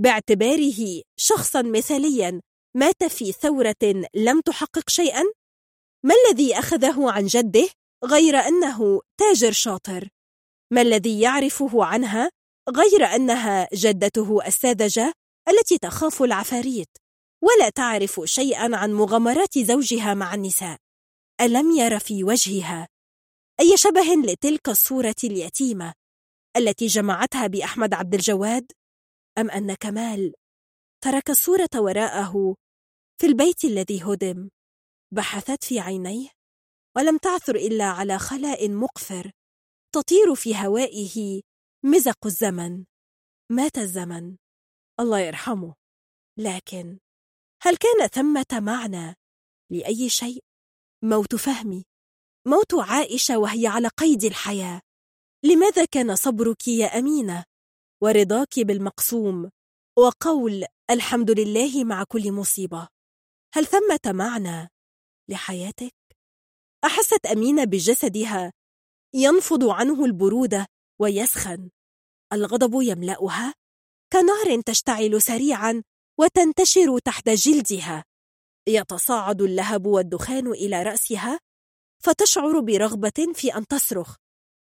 باعتباره 0.00 1.02
شخصا 1.16 1.62
مثاليا 1.62 2.40
مات 2.76 3.04
في 3.04 3.32
ثورة 3.32 4.06
لم 4.14 4.40
تحقق 4.40 4.90
شيئا؟ 4.90 5.22
ما 6.04 6.14
الذي 6.14 6.58
أخذه 6.58 7.12
عن 7.12 7.26
جده 7.26 7.68
غير 8.04 8.36
أنه 8.36 9.00
تاجر 9.20 9.52
شاطر؟ 9.52 10.08
ما 10.72 10.82
الذي 10.82 11.20
يعرفه 11.20 11.84
عنها 11.84 12.30
غير 12.70 13.04
أنها 13.04 13.68
جدته 13.74 14.46
الساذجة 14.46 15.12
التي 15.48 15.78
تخاف 15.78 16.22
العفاريت؟ 16.22 16.88
ولا 17.42 17.68
تعرف 17.68 18.20
شيئا 18.24 18.76
عن 18.76 18.92
مغامرات 18.92 19.58
زوجها 19.58 20.14
مع 20.14 20.34
النساء. 20.34 20.78
ألم 21.40 21.70
ير 21.70 21.98
في 21.98 22.24
وجهها؟ 22.24 22.88
أي 23.60 23.76
شبه 23.76 24.14
لتلك 24.24 24.68
الصورة 24.68 25.14
اليتيمة 25.24 25.92
التي 26.56 26.86
جمعتها 26.86 27.46
بأحمد 27.46 27.94
عبد 27.94 28.14
الجواد؟ 28.14 28.72
أم 29.38 29.50
أن 29.50 29.74
كمال 29.74 30.34
ترك 31.04 31.30
الصورة 31.30 31.70
وراءه 31.76 32.54
في 33.20 33.26
البيت 33.26 33.64
الذي 33.64 34.02
هدم؟ 34.02 34.48
بحثت 35.14 35.64
في 35.64 35.80
عينيه 35.80 36.28
ولم 36.96 37.18
تعثر 37.18 37.54
إلا 37.54 37.84
على 37.84 38.18
خلاء 38.18 38.70
مقفر 38.70 39.30
تطير 39.94 40.34
في 40.34 40.56
هوائه 40.56 41.42
مزق 41.84 42.26
الزمن. 42.26 42.84
مات 43.52 43.78
الزمن. 43.78 44.36
الله 45.00 45.18
يرحمه. 45.18 45.74
لكن 46.38 46.98
هل 47.62 47.76
كان 47.76 48.06
ثمة 48.06 48.60
معنى 48.60 49.14
لأي 49.70 50.08
شيء؟ 50.08 50.44
موت 51.04 51.34
فهمي. 51.34 51.84
موت 52.48 52.74
عائشة 52.74 53.38
وهي 53.38 53.66
على 53.66 53.88
قيد 53.88 54.24
الحياة. 54.24 54.80
لماذا 55.44 55.84
كان 55.84 56.16
صبرك 56.16 56.68
يا 56.68 56.86
أمينة؟ 56.86 57.44
ورضاك 58.02 58.60
بالمقسوم. 58.60 59.50
وقول 59.98 60.64
الحمد 60.90 61.30
لله 61.30 61.84
مع 61.84 62.04
كل 62.04 62.32
مصيبة. 62.32 62.88
هل 63.54 63.66
ثمة 63.66 64.12
معنى 64.12 64.73
لحياتك؟ 65.28 65.94
أحست 66.84 67.26
أمينة 67.26 67.64
بجسدها 67.64 68.52
ينفض 69.14 69.64
عنه 69.64 70.04
البرودة 70.04 70.66
ويسخن. 71.00 71.70
الغضب 72.32 72.82
يملأها؟ 72.82 73.54
كنار 74.12 74.60
تشتعل 74.60 75.22
سريعا 75.22 75.82
وتنتشر 76.20 76.98
تحت 76.98 77.28
جلدها. 77.28 78.04
يتصاعد 78.68 79.42
اللهب 79.42 79.86
والدخان 79.86 80.46
إلى 80.46 80.82
رأسها؟ 80.82 81.40
فتشعر 82.04 82.60
برغبة 82.60 83.32
في 83.34 83.56
أن 83.56 83.66
تصرخ. 83.66 84.16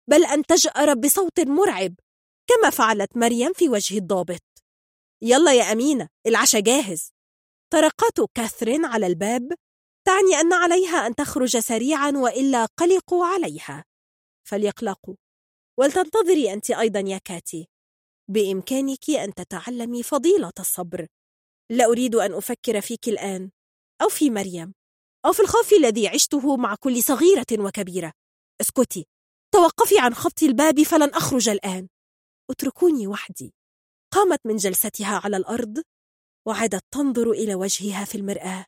بل 0.10 0.26
أن 0.26 0.44
تجأر 0.44 0.94
بصوت 0.94 1.40
مرعب 1.40 1.96
كما 2.48 2.70
فعلت 2.70 3.18
مريم 3.18 3.54
في 3.54 3.70
وجه 3.70 3.98
الضابط. 3.98 4.44
يلا 5.22 5.54
يا 5.54 5.72
أمينة 5.72 6.10
العشاء 6.28 6.62
جاهز. 6.62 7.12
طرقات 7.74 8.32
كاثرين 8.34 8.86
على 8.86 9.08
الباب. 9.08 9.54
تعني 10.08 10.36
أن 10.42 10.54
عليها 10.54 11.08
أن 11.08 11.16
تخرج 11.16 11.58
سريعا 11.58 12.12
وإلا 12.12 12.66
قلقوا 12.66 13.26
عليها. 13.26 13.86
فليقلقوا. 14.48 15.16
ولتنتظري 15.80 16.54
أنت 16.54 16.72
أيضا 16.72 17.00
يا 17.00 17.18
كاتي. 17.18 17.68
بإمكانك 18.32 19.10
أن 19.10 19.34
تتعلمي 19.34 20.04
فضيلة 20.04 20.52
الصبر. 20.60 21.08
لا 21.72 21.86
أريد 21.86 22.16
أن 22.16 22.34
أفكر 22.34 22.82
فيك 22.82 23.08
الآن. 23.08 23.52
أو 24.02 24.10
في 24.10 24.30
مريم. 24.30 24.74
أو 25.26 25.34
في 25.34 25.40
الخوف 25.40 25.74
الذي 25.74 26.08
عشته 26.08 26.58
مع 26.58 26.76
كل 26.76 27.04
صغيرة 27.04 27.46
وكبيرة. 27.60 28.14
اسكتي. 28.62 29.08
توقفي 29.54 30.00
عن 30.00 30.14
خبط 30.14 30.44
الباب 30.44 30.84
فلن 30.84 31.10
أخرج 31.10 31.50
الآن. 31.50 31.88
اتركوني 32.52 33.08
وحدي. 33.08 33.54
قامت 34.14 34.40
من 34.46 34.56
جلستها 34.56 35.22
على 35.24 35.38
الأرض. 35.38 35.84
وعادت 36.48 36.84
تنظر 36.92 37.32
إلى 37.32 37.56
وجهها 37.56 38.06
في 38.06 38.16
المرآة. 38.16 38.66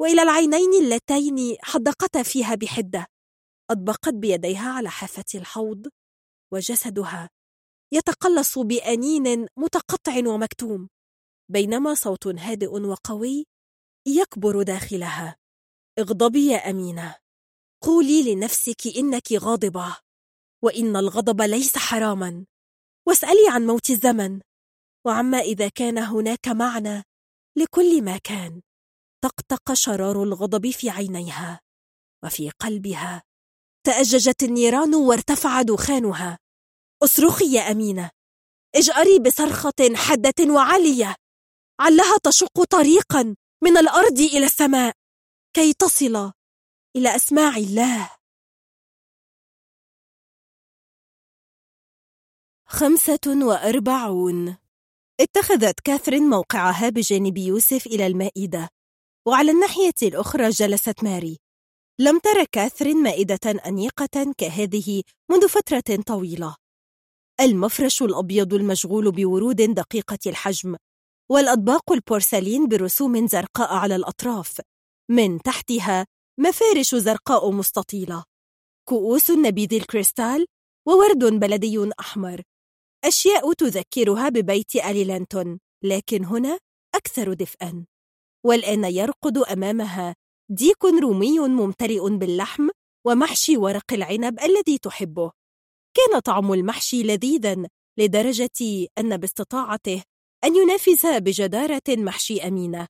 وإلى 0.00 0.22
العينين 0.22 0.84
اللتين 0.84 1.56
حدقتا 1.62 2.22
فيها 2.22 2.54
بحدة. 2.54 3.06
أطبقت 3.70 4.14
بيديها 4.14 4.72
على 4.72 4.90
حافة 4.90 5.24
الحوض 5.34 5.86
وجسدها. 6.52 7.30
يتقلص 7.92 8.58
بأنين 8.58 9.46
متقطع 9.56 10.28
ومكتوم 10.28 10.88
بينما 11.48 11.94
صوت 11.94 12.26
هادئ 12.26 12.80
وقوي 12.80 13.46
يكبر 14.06 14.62
داخلها. 14.62 15.36
اغضبي 15.98 16.46
يا 16.46 16.70
أمينة. 16.70 17.16
قولي 17.82 18.34
لنفسك 18.34 18.86
إنك 18.96 19.32
غاضبة 19.32 19.96
وإن 20.64 20.96
الغضب 20.96 21.42
ليس 21.42 21.78
حراما. 21.78 22.46
واسألي 23.06 23.48
عن 23.50 23.66
موت 23.66 23.90
الزمن 23.90 24.40
وعما 25.06 25.38
إذا 25.38 25.68
كان 25.68 25.98
هناك 25.98 26.48
معنى 26.48 27.02
لكل 27.56 28.04
ما 28.04 28.18
كان. 28.18 28.62
طقطق 29.20 29.72
شرار 29.72 30.22
الغضب 30.22 30.70
في 30.70 30.90
عينيها 30.90 31.60
وفي 32.24 32.50
قلبها 32.50 33.22
تأججت 33.86 34.42
النيران 34.42 34.94
وارتفع 34.94 35.62
دخانها. 35.62 36.38
أصرخي 37.02 37.54
يا 37.54 37.60
أمينة 37.60 38.10
اجأري 38.74 39.18
بصرخة 39.18 39.94
حادة 39.96 40.54
وعالية. 40.54 41.14
علها 41.80 42.18
تشق 42.24 42.64
طريقا 42.70 43.36
من 43.64 43.76
الأرض 43.76 44.18
إلى 44.18 44.46
السماء 44.46 44.94
كي 45.56 45.72
تصل 45.72 46.32
إلى 46.96 47.16
أسماع 47.16 47.56
الله. 47.56 48.10
خمسة 52.66 53.46
وأربعون. 53.46 54.56
اتخذت 55.20 55.80
كاثرين 55.80 56.22
موقعها 56.22 56.88
بجانب 56.88 57.38
يوسف 57.38 57.86
إلى 57.86 58.06
المائدة. 58.06 58.68
وعلى 59.28 59.50
الناحية 59.50 59.94
الأخرى 60.02 60.50
جلست 60.50 61.04
ماري. 61.04 61.38
لم 62.00 62.18
تر 62.18 62.44
كاثرين 62.44 63.02
مائدة 63.02 63.38
أنيقة 63.66 64.34
كهذه 64.38 65.02
منذ 65.30 65.48
فترة 65.48 66.02
طويلة. 66.06 66.56
المفرش 67.40 68.02
الأبيض 68.02 68.54
المشغول 68.54 69.12
بورود 69.12 69.56
دقيقة 69.56 70.18
الحجم 70.26 70.76
والأطباق 71.30 71.92
البورسلين 71.92 72.68
برسوم 72.68 73.26
زرقاء 73.26 73.74
على 73.74 73.96
الأطراف. 73.96 74.60
من 75.10 75.42
تحتها 75.42 76.06
مفارش 76.40 76.94
زرقاء 76.94 77.50
مستطيلة. 77.50 78.24
كؤوس 78.88 79.30
نبيذ 79.30 79.74
الكريستال 79.74 80.46
وورد 80.86 81.24
بلدي 81.24 81.90
أحمر. 82.00 82.42
أشياء 83.04 83.52
تذكرها 83.52 84.28
ببيت 84.28 84.76
ألي 84.76 85.04
لانتون 85.04 85.58
لكن 85.84 86.24
هنا 86.24 86.58
أكثر 86.94 87.32
دفئا. 87.32 87.86
والآن 88.44 88.84
يرقد 88.84 89.38
أمامها. 89.38 90.14
ديك 90.50 90.84
رومي 90.84 91.38
ممتلئ 91.38 92.10
باللحم 92.10 92.68
ومحشي 93.06 93.56
ورق 93.56 93.92
العنب 93.92 94.40
الذي 94.40 94.78
تحبه. 94.78 95.30
كان 95.94 96.20
طعم 96.20 96.52
المحشي 96.52 97.02
لذيذا 97.02 97.68
لدرجة 97.98 98.86
أن 98.98 99.16
باستطاعته 99.16 100.02
أن 100.44 100.56
ينافس 100.56 101.06
بجدارة 101.06 101.82
محشي 101.88 102.40
أمينة. 102.40 102.86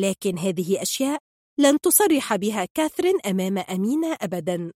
لكن 0.00 0.38
هذه 0.38 0.82
أشياء 0.82 1.18
لن 1.58 1.80
تصرح 1.80 2.36
بها 2.36 2.64
كاثرين 2.74 3.20
أمام 3.26 3.58
أمينة 3.58 4.16
أبدا. 4.20 4.72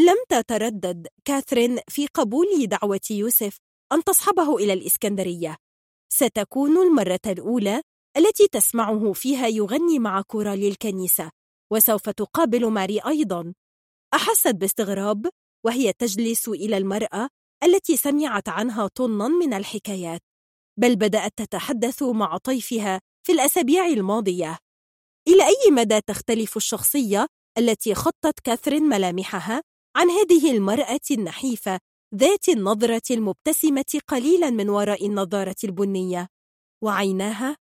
لم 0.00 0.16
تتردد 0.28 1.08
كاثرين 1.24 1.78
في 1.88 2.06
قبول 2.06 2.66
دعوة 2.66 3.00
يوسف 3.10 3.58
أن 3.92 4.04
تصحبه 4.04 4.56
إلى 4.56 4.72
الإسكندرية. 4.72 5.56
ستكون 6.12 6.76
المرة 6.76 7.20
الأولى 7.26 7.82
التي 8.16 8.48
تسمعه 8.48 9.12
فيها 9.12 9.46
يغني 9.46 9.98
مع 9.98 10.22
كورال 10.22 10.66
الكنيسة 10.66 11.30
وسوف 11.72 12.10
تقابل 12.10 12.66
ماري 12.66 13.00
أيضا. 13.00 13.54
أحست 14.14 14.54
باستغراب 14.54 15.28
وهي 15.66 15.92
تجلس 15.92 16.48
إلى 16.48 16.76
المرأة 16.76 17.28
التي 17.64 17.96
سمعت 17.96 18.48
عنها 18.48 18.86
طنا 18.86 19.28
من 19.28 19.54
الحكايات. 19.54 20.20
بل 20.80 20.96
بدأت 20.96 21.32
تتحدث 21.36 22.02
مع 22.02 22.36
طيفها 22.36 23.00
في 23.26 23.32
الأسابيع 23.32 23.86
الماضية. 23.86 24.58
إلى 25.28 25.46
أي 25.46 25.70
مدى 25.70 26.00
تختلف 26.00 26.56
الشخصية 26.56 27.26
التي 27.58 27.94
خطت 27.94 28.40
كاثرين 28.44 28.82
ملامحها 28.82 29.62
عن 29.96 30.10
هذه 30.10 30.50
المرأة 30.50 31.00
النحيفة 31.10 31.80
ذات 32.14 32.48
النظرة 32.48 33.02
المبتسمة 33.10 34.00
قليلا 34.08 34.50
من 34.50 34.68
وراء 34.68 35.06
النظارة 35.06 35.56
البنية؟ 35.64 36.28
وعيناها؟ 36.84 37.56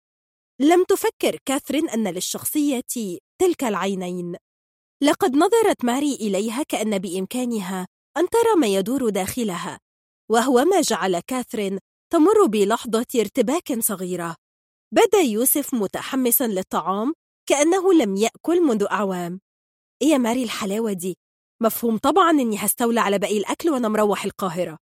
لم 0.62 0.84
تفكر 0.84 1.38
كاثرين 1.44 1.88
أن 1.88 2.08
للشخصية 2.08 3.18
تلك 3.40 3.64
العينين. 3.64 4.36
لقد 5.02 5.36
نظرت 5.36 5.84
ماري 5.84 6.14
إليها 6.14 6.62
كأن 6.62 6.98
بإمكانها 6.98 7.86
أن 8.16 8.28
ترى 8.28 8.54
ما 8.60 8.66
يدور 8.66 9.08
داخلها 9.08 9.78
وهو 10.30 10.64
ما 10.64 10.80
جعل 10.80 11.20
كاثرين 11.20 11.78
تمر 12.12 12.46
بلحظة 12.46 13.06
ارتباك 13.16 13.80
صغيرة. 13.80 14.36
بدأ 14.94 15.18
يوسف 15.18 15.74
متحمسا 15.74 16.46
للطعام 16.46 17.12
كأنه 17.48 17.92
لم 17.92 18.16
يأكل 18.16 18.60
منذ 18.62 18.86
أعوام. 18.90 19.40
إيه 20.02 20.08
يا 20.08 20.18
ماري 20.18 20.42
الحلاوة 20.42 20.92
دي؟ 20.92 21.16
مفهوم 21.62 21.98
طبعا 21.98 22.30
إني 22.30 22.56
هستولى 22.56 23.00
على 23.00 23.18
باقي 23.18 23.38
الأكل 23.38 23.70
وأنا 23.70 23.88
مروح 23.88 24.24
القاهرة. 24.24 24.78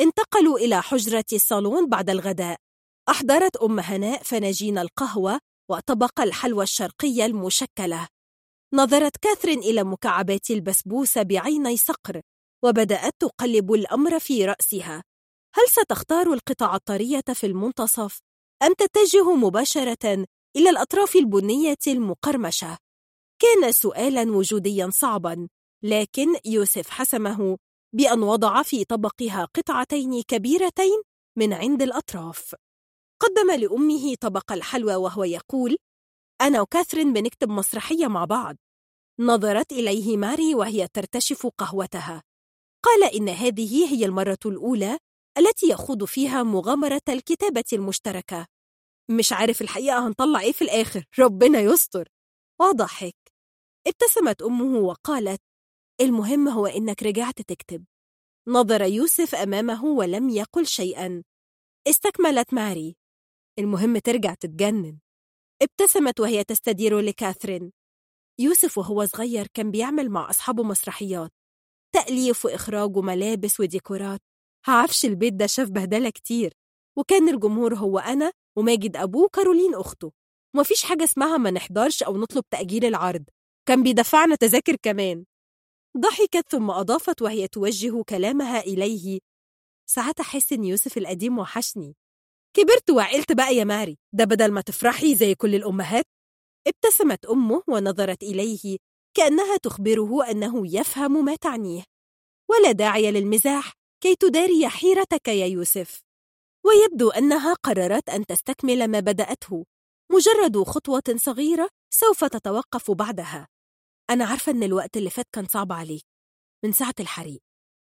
انتقلوا 0.00 0.58
إلى 0.58 0.82
حجرة 0.82 1.24
الصالون 1.32 1.88
بعد 1.88 2.10
الغداء. 2.10 2.67
أحضرت 3.08 3.56
أم 3.56 3.80
هناء 3.80 4.22
فناجين 4.22 4.78
القهوة 4.78 5.40
وطبق 5.70 6.20
الحلوى 6.20 6.62
الشرقية 6.62 7.26
المشكلة. 7.26 8.08
نظرت 8.74 9.16
كاثرين 9.16 9.58
إلى 9.58 9.84
مكعبات 9.84 10.50
البسبوسة 10.50 11.22
بعيني 11.22 11.76
صقر 11.76 12.20
وبدأت 12.64 13.12
تقلب 13.20 13.72
الأمر 13.72 14.18
في 14.18 14.44
رأسها. 14.44 15.02
هل 15.54 15.68
ستختار 15.68 16.32
القطع 16.32 16.74
الطرية 16.74 17.24
في 17.34 17.46
المنتصف؟ 17.46 18.20
أم 18.62 18.72
تتجه 18.74 19.34
مباشرة 19.34 20.26
إلى 20.56 20.70
الأطراف 20.70 21.16
البنية 21.16 21.78
المقرمشة؟ 21.86 22.78
كان 23.42 23.72
سؤالا 23.72 24.32
وجوديا 24.36 24.90
صعبا 24.92 25.48
لكن 25.84 26.36
يوسف 26.44 26.90
حسمه 26.90 27.56
بأن 27.94 28.22
وضع 28.22 28.62
في 28.62 28.84
طبقها 28.84 29.44
قطعتين 29.44 30.22
كبيرتين 30.22 31.02
من 31.38 31.52
عند 31.52 31.82
الأطراف. 31.82 32.54
قدم 33.20 33.50
لأمه 33.50 34.14
طبق 34.20 34.52
الحلوى 34.52 34.94
وهو 34.94 35.24
يقول 35.24 35.76
أنا 36.40 36.60
وكاثرين 36.60 37.12
بنكتب 37.12 37.48
مسرحية 37.48 38.06
مع 38.06 38.24
بعض. 38.24 38.56
نظرت 39.20 39.72
إليه 39.72 40.16
ماري 40.16 40.54
وهي 40.54 40.88
ترتشف 40.88 41.46
قهوتها. 41.46 42.22
قال 42.84 43.04
إن 43.14 43.28
هذه 43.28 43.94
هي 43.94 44.04
المرة 44.04 44.38
الأولى 44.46 44.98
التي 45.38 45.66
يخوض 45.66 46.04
فيها 46.04 46.42
مغامرة 46.42 47.02
الكتابة 47.08 47.64
المشتركة. 47.72 48.46
مش 49.10 49.32
عارف 49.32 49.62
الحقيقة 49.62 50.06
هنطلع 50.06 50.40
إيه 50.40 50.52
في 50.52 50.62
الآخر 50.62 51.04
ربنا 51.18 51.60
يستر. 51.60 52.08
وضحك 52.60 53.16
ابتسمت 53.86 54.42
أمه 54.42 54.78
وقالت 54.78 55.40
المهم 56.00 56.48
هو 56.48 56.66
إنك 56.66 57.02
رجعت 57.02 57.42
تكتب. 57.42 57.84
نظر 58.48 58.82
يوسف 58.82 59.34
أمامه 59.34 59.84
ولم 59.84 60.28
يقل 60.28 60.66
شيئا. 60.66 61.22
استكملت 61.88 62.54
ماري. 62.54 62.96
المهم 63.58 63.98
ترجع 63.98 64.34
تتجنن. 64.34 64.98
ابتسمت 65.62 66.20
وهي 66.20 66.44
تستدير 66.44 67.00
لكاثرين. 67.00 67.72
يوسف 68.40 68.78
وهو 68.78 69.06
صغير 69.06 69.46
كان 69.54 69.70
بيعمل 69.70 70.10
مع 70.10 70.30
أصحابه 70.30 70.62
مسرحيات. 70.62 71.30
تأليف 71.94 72.44
وإخراج 72.44 72.96
وملابس 72.96 73.60
وديكورات. 73.60 74.20
عفش 74.68 75.04
البيت 75.04 75.34
ده 75.34 75.46
شاف 75.46 75.70
بهدلة 75.70 76.10
كتير. 76.10 76.52
وكان 76.98 77.28
الجمهور 77.28 77.74
هو 77.74 77.98
أنا 77.98 78.32
وماجد 78.56 78.96
أبوه 78.96 79.24
وكارولين 79.24 79.74
أخته. 79.74 80.12
ومفيش 80.54 80.84
حاجة 80.84 81.04
اسمها 81.04 81.36
ما 81.36 81.50
نحضرش 81.50 82.02
أو 82.02 82.18
نطلب 82.18 82.44
تأجيل 82.50 82.84
العرض. 82.84 83.24
كان 83.68 83.82
بيدفعنا 83.82 84.34
تذاكر 84.34 84.76
كمان. 84.76 85.24
ضحكت 85.98 86.50
ثم 86.50 86.70
أضافت 86.70 87.22
وهي 87.22 87.48
توجه 87.48 88.02
كلامها 88.02 88.60
إليه. 88.60 89.20
ساعات 89.90 90.20
أحس 90.20 90.52
إن 90.52 90.64
يوسف 90.64 90.98
القديم 90.98 91.38
وحشني. 91.38 91.96
كبرت 92.56 92.90
وعقلت 92.90 93.32
بقى 93.32 93.56
يا 93.56 93.64
ماري 93.64 93.98
ده 94.12 94.24
بدل 94.24 94.52
ما 94.52 94.60
تفرحي 94.60 95.14
زي 95.14 95.34
كل 95.34 95.54
الأمهات. 95.54 96.04
ابتسمت 96.66 97.26
أمه 97.26 97.62
ونظرت 97.68 98.22
إليه 98.22 98.76
كأنها 99.16 99.56
تخبره 99.56 100.30
أنه 100.30 100.76
يفهم 100.76 101.24
ما 101.24 101.36
تعنيه. 101.36 101.84
ولا 102.50 102.72
داعي 102.72 103.10
للمزاح 103.10 103.72
كي 104.02 104.16
تداري 104.16 104.68
حيرتك 104.68 105.28
يا 105.28 105.46
يوسف. 105.46 106.00
ويبدو 106.66 107.10
أنها 107.10 107.54
قررت 107.54 108.08
أن 108.08 108.26
تستكمل 108.26 108.88
ما 108.88 109.00
بدأته 109.00 109.64
مجرد 110.12 110.62
خطوة 110.62 111.16
صغيرة 111.16 111.68
سوف 111.90 112.24
تتوقف 112.24 112.90
بعدها. 112.90 113.48
أنا 114.10 114.24
عارفة 114.24 114.52
أن 114.52 114.62
الوقت 114.62 114.96
اللي 114.96 115.10
فات 115.10 115.26
كان 115.32 115.46
صعب 115.46 115.72
عليك. 115.72 116.04
من 116.64 116.72
ساعة 116.72 116.94
الحريق 117.00 117.40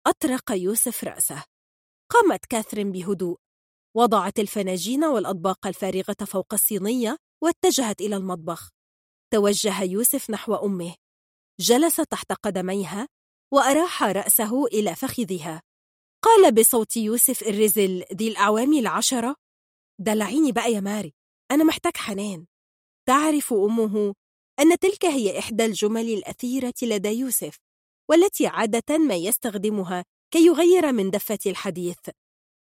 أطرق 0.08 0.51
يوسف 0.51 1.04
رأسه. 1.04 1.44
قامت 2.11 2.46
كاثرين 2.46 2.92
بهدوء. 2.92 3.38
وضعت 3.96 4.40
الفناجين 4.40 5.04
والأطباق 5.04 5.68
الفارغة 5.68 6.26
فوق 6.26 6.54
الصينية 6.54 7.18
واتجهت 7.44 8.01
إلى 8.01 8.16
المطبخ. 8.16 8.69
توجه 9.34 9.84
يوسف 9.84 10.30
نحو 10.30 10.56
أمه. 10.56 10.96
جلس 11.60 11.96
تحت 11.96 12.32
قدميها 12.34 13.08
وأراح 13.54 14.04
رأسه 14.04 14.66
إلى 14.66 14.96
فخذها. 14.96 15.62
قال 16.24 16.56
بصوت 16.56 16.98
يوسف 16.98 17.44
الرزل 17.44 18.04
ذي 18.14 18.28
الأعوام 18.28 18.74
العشرة. 18.74 19.36
دلعيني 20.00 20.51
بقى 20.51 20.72
يا 20.72 20.80
ماري 20.80 21.14
أنا 21.51 21.64
محتاج 21.64 21.98
حنان. 21.98 22.46
تعرف 23.08 23.54
أمه 23.54 24.14
أن 24.60 24.80
تلك 24.80 25.06
هي 25.06 25.40
إحدى 25.40 25.66
الجمل 25.66 26.14
الأثيرة 26.14 26.74
لدى 26.82 27.10
يوسف 27.10 27.58
والتي 28.10 28.48
عادة 28.48 28.98
ما 28.98 29.16
يستخدمها 29.16 30.06
كي 30.34 30.46
يغير 30.46 30.92
من 30.92 31.12
دفة 31.12 31.40
الحديث. 31.46 32.00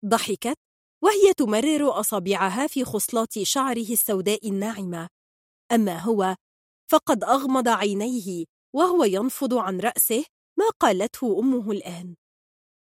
ضحكت 0.07 0.59
وهي 1.03 1.35
تمرر 1.37 2.01
أصابعها 2.01 2.67
في 2.67 2.85
خصلات 2.85 3.39
شعره 3.43 3.91
السوداء 3.91 4.49
الناعمة. 4.49 5.09
أما 5.73 5.99
هو 5.99 6.37
فقد 6.91 7.25
أغمض 7.25 7.69
عينيه 7.69 8.45
وهو 8.75 9.05
ينفض 9.05 9.55
عن 9.55 9.81
رأسه 9.81 10.25
ما 10.59 10.69
قالته 10.81 11.39
أمه 11.39 11.71
الآن. 11.71 12.15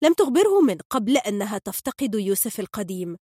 لم 0.04 0.12
تخبره 0.12 0.60
من 0.60 0.78
قبل 0.90 1.16
أنها 1.16 1.58
تفتقد 1.58 2.14
يوسف 2.14 2.60
القديم. 2.60 3.16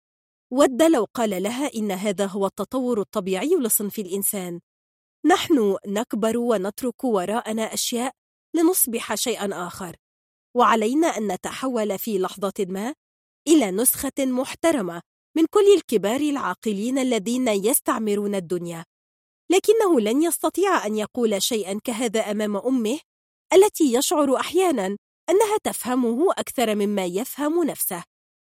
ود 0.52 0.82
لو 0.82 1.04
قال 1.14 1.42
لها 1.42 1.74
إن 1.74 1.90
هذا 1.90 2.26
هو 2.26 2.46
التطور 2.46 3.00
الطبيعي 3.00 3.56
لصنف 3.60 3.98
الإنسان. 3.98 4.60
نحن 5.26 5.76
نكبر 5.86 6.38
ونترك 6.38 7.04
وراءنا 7.04 7.74
أشياء 7.74 8.12
لنصبح 8.54 9.14
شيئا 9.14 9.66
آخر. 9.66 9.96
وعلينا 10.56 11.06
أن 11.06 11.32
نتحول 11.32 11.98
في 11.98 12.18
لحظة 12.18 12.66
ما 12.68 12.94
إلى 13.48 13.70
نسخة 13.70 14.12
محترمة 14.18 15.02
من 15.36 15.46
كل 15.50 15.74
الكبار 15.76 16.20
العاقلين 16.20 16.98
الذين 16.98 17.48
يستعمرون 17.48 18.34
الدنيا. 18.34 18.84
لكنه 19.50 20.00
لن 20.00 20.22
يستطيع 20.22 20.86
أن 20.86 20.96
يقول 20.96 21.42
شيئا 21.42 21.80
كهذا 21.84 22.20
أمام 22.20 22.56
أمه 22.56 23.00
التي 23.52 23.94
يشعر 23.94 24.36
أحيانا 24.36 24.96
أنها 25.30 25.58
تفهمه 25.64 26.32
أكثر 26.32 26.74
مما 26.74 27.04
يفهم 27.04 27.64
نفسه. 27.64 28.04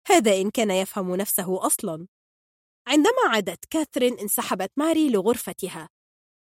هذا 0.09 0.41
إن 0.41 0.51
كان 0.51 0.71
يفهم 0.71 1.15
نفسه 1.15 1.67
أصلا. 1.67 2.07
عندما 2.87 3.29
عادت 3.31 3.65
كاثرين 3.71 4.19
انسحبت 4.19 4.71
ماري 4.77 5.11
لغرفتها 5.11 5.89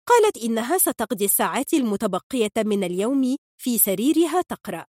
قالت 0.08 0.36
إنها 0.36 0.78
ستقضي 0.78 1.24
الساعات 1.24 1.74
المتبقية 1.74 2.52
من 2.58 2.84
اليوم 2.84 3.36
في 3.62 3.78
سريرها 3.78 4.42
تقرأ. 4.42 4.84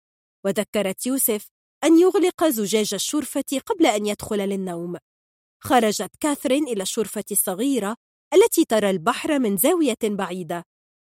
وذكرت 0.46 1.06
يوسف 1.06 1.48
أن 1.84 2.00
يغلق 2.00 2.44
زجاج 2.44 2.94
الشرفة 2.94 3.62
قبل 3.66 3.86
أن 3.86 4.06
يدخل 4.06 4.38
للنوم. 4.38 4.98
خرجت 5.64 6.12
كاثرين 6.20 6.68
إلى 6.68 6.84
الشرفة 6.84 7.24
الصغيرة 7.32 7.96
التي 8.34 8.66
ترى 8.66 8.90
البحر 8.90 9.40
من 9.40 9.58
زاوية 9.58 9.98
بعيدة. 10.04 10.64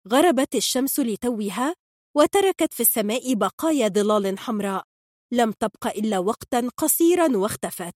غربت 0.08 0.54
الشمس 0.54 1.00
لتوها 1.00 1.74
وتركت 2.16 2.74
في 2.74 2.80
السماء 2.80 3.34
بقايا 3.34 3.88
ظلال 3.88 4.38
حمراء. 4.38 4.84
لم 5.32 5.52
تبق 5.52 5.86
إلا 5.86 6.18
وقتا 6.18 6.68
قصيرا 6.76 7.36
واختفت. 7.36 7.94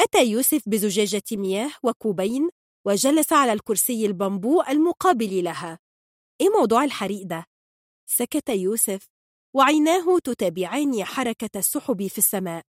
أتى 0.00 0.26
يوسف 0.26 0.68
بزجاجة 0.68 1.22
مياه 1.32 1.70
وكوبين 1.82 2.50
وجلس 2.86 3.32
على 3.32 3.52
الكرسي 3.52 4.06
البامبو 4.06 4.62
المقابل 4.62 5.44
لها. 5.44 5.78
إيه 6.40 6.48
موضوع 6.48 6.84
الحريق 6.84 7.26
ده؟ 7.26 7.44
سكت 8.06 8.48
يوسف 8.48 9.11
وعيناه 9.54 10.18
تتابعان 10.18 11.04
حركة 11.04 11.58
السحب 11.58 12.06
في 12.06 12.18
السماء. 12.18 12.62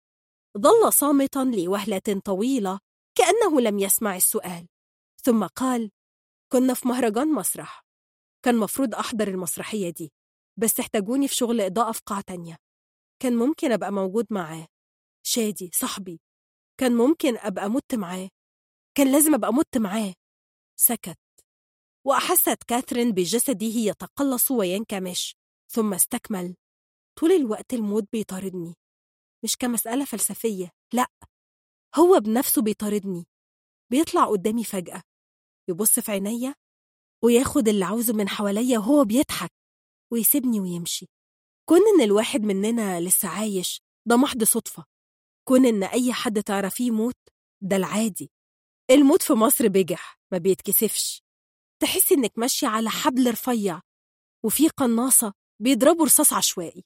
ظل 0.57 0.93
صامتا 0.93 1.39
لوهلة 1.39 2.21
طويلة 2.25 2.79
كأنه 3.17 3.61
لم 3.61 3.79
يسمع 3.79 4.15
السؤال. 4.15 4.67
ثم 5.23 5.47
قال 5.47 5.91
كنا 6.51 6.73
في 6.73 6.87
مهرجان 6.87 7.27
مسرح. 7.27 7.83
كان 8.45 8.57
مفروض 8.57 8.95
أحضر 8.95 9.27
المسرحية 9.27 9.89
دي 9.89 10.11
بس 10.59 10.79
احتاجوني 10.79 11.27
في 11.27 11.35
شغل 11.35 11.61
إضاءة 11.61 11.91
في 11.91 12.01
قاعة 12.05 12.21
تانية. 12.21 12.57
كان 13.19 13.35
ممكن 13.35 13.71
أبقى 13.71 13.91
موجود 13.91 14.27
معاه. 14.29 14.67
شادي 15.25 15.71
صاحبي. 15.73 16.19
كان 16.79 16.95
ممكن 16.95 17.37
أبقى 17.37 17.69
مت 17.69 17.95
معاه. 17.95 18.29
كان 18.97 19.11
لازم 19.11 19.33
أبقى 19.33 19.53
مت 19.53 19.77
معاه. 19.77 20.13
سكت. 20.79 21.19
وأحست 22.05 22.63
كاثرين 22.67 23.11
بجسده 23.11 23.65
يتقلص 23.65 24.51
وينكمش. 24.51 25.35
ثم 25.71 25.93
استكمل. 25.93 26.55
طول 27.19 27.31
الوقت 27.31 27.73
الموت 27.73 28.03
بيطاردني. 28.11 28.75
مش 29.43 29.57
كمسألة 29.57 30.05
فلسفية 30.05 30.71
لأ 30.93 31.07
هو 31.95 32.19
بنفسه 32.19 32.61
بيطاردني. 32.61 33.25
بيطلع 33.91 34.25
قدامي 34.25 34.63
فجأة 34.63 35.01
يبص 35.69 35.99
في 35.99 36.11
عينيا 36.11 36.55
وياخد 37.23 37.67
اللي 37.67 37.85
عاوزه 37.85 38.13
من 38.13 38.29
حواليا 38.29 38.79
وهو 38.79 39.05
بيضحك 39.05 39.51
ويسيبني 40.11 40.59
ويمشي. 40.59 41.05
كون 41.69 41.79
إن 41.95 42.01
الواحد 42.01 42.41
مننا 42.41 43.01
لسه 43.01 43.27
عايش 43.29 43.81
ده 44.07 44.17
محض 44.17 44.43
صدفة. 44.43 44.85
كون 45.47 45.65
إن 45.65 45.83
أي 45.83 46.13
حد 46.13 46.43
تعرفيه 46.43 46.87
يموت 46.87 47.17
ده 47.61 47.75
العادي. 47.75 48.31
الموت 48.91 49.21
في 49.21 49.33
مصر 49.33 49.67
بجح 49.67 50.19
ما 50.31 50.37
بيتكسفش. 50.37 51.23
تحس 51.81 52.11
إنك 52.11 52.37
ماشية 52.37 52.67
على 52.67 52.89
حبل 52.89 53.31
رفيع 53.31 53.81
وفي 54.45 54.67
قناصة 54.69 55.33
بيضربوا 55.61 56.05
رصاص 56.05 56.33
عشوائي. 56.33 56.83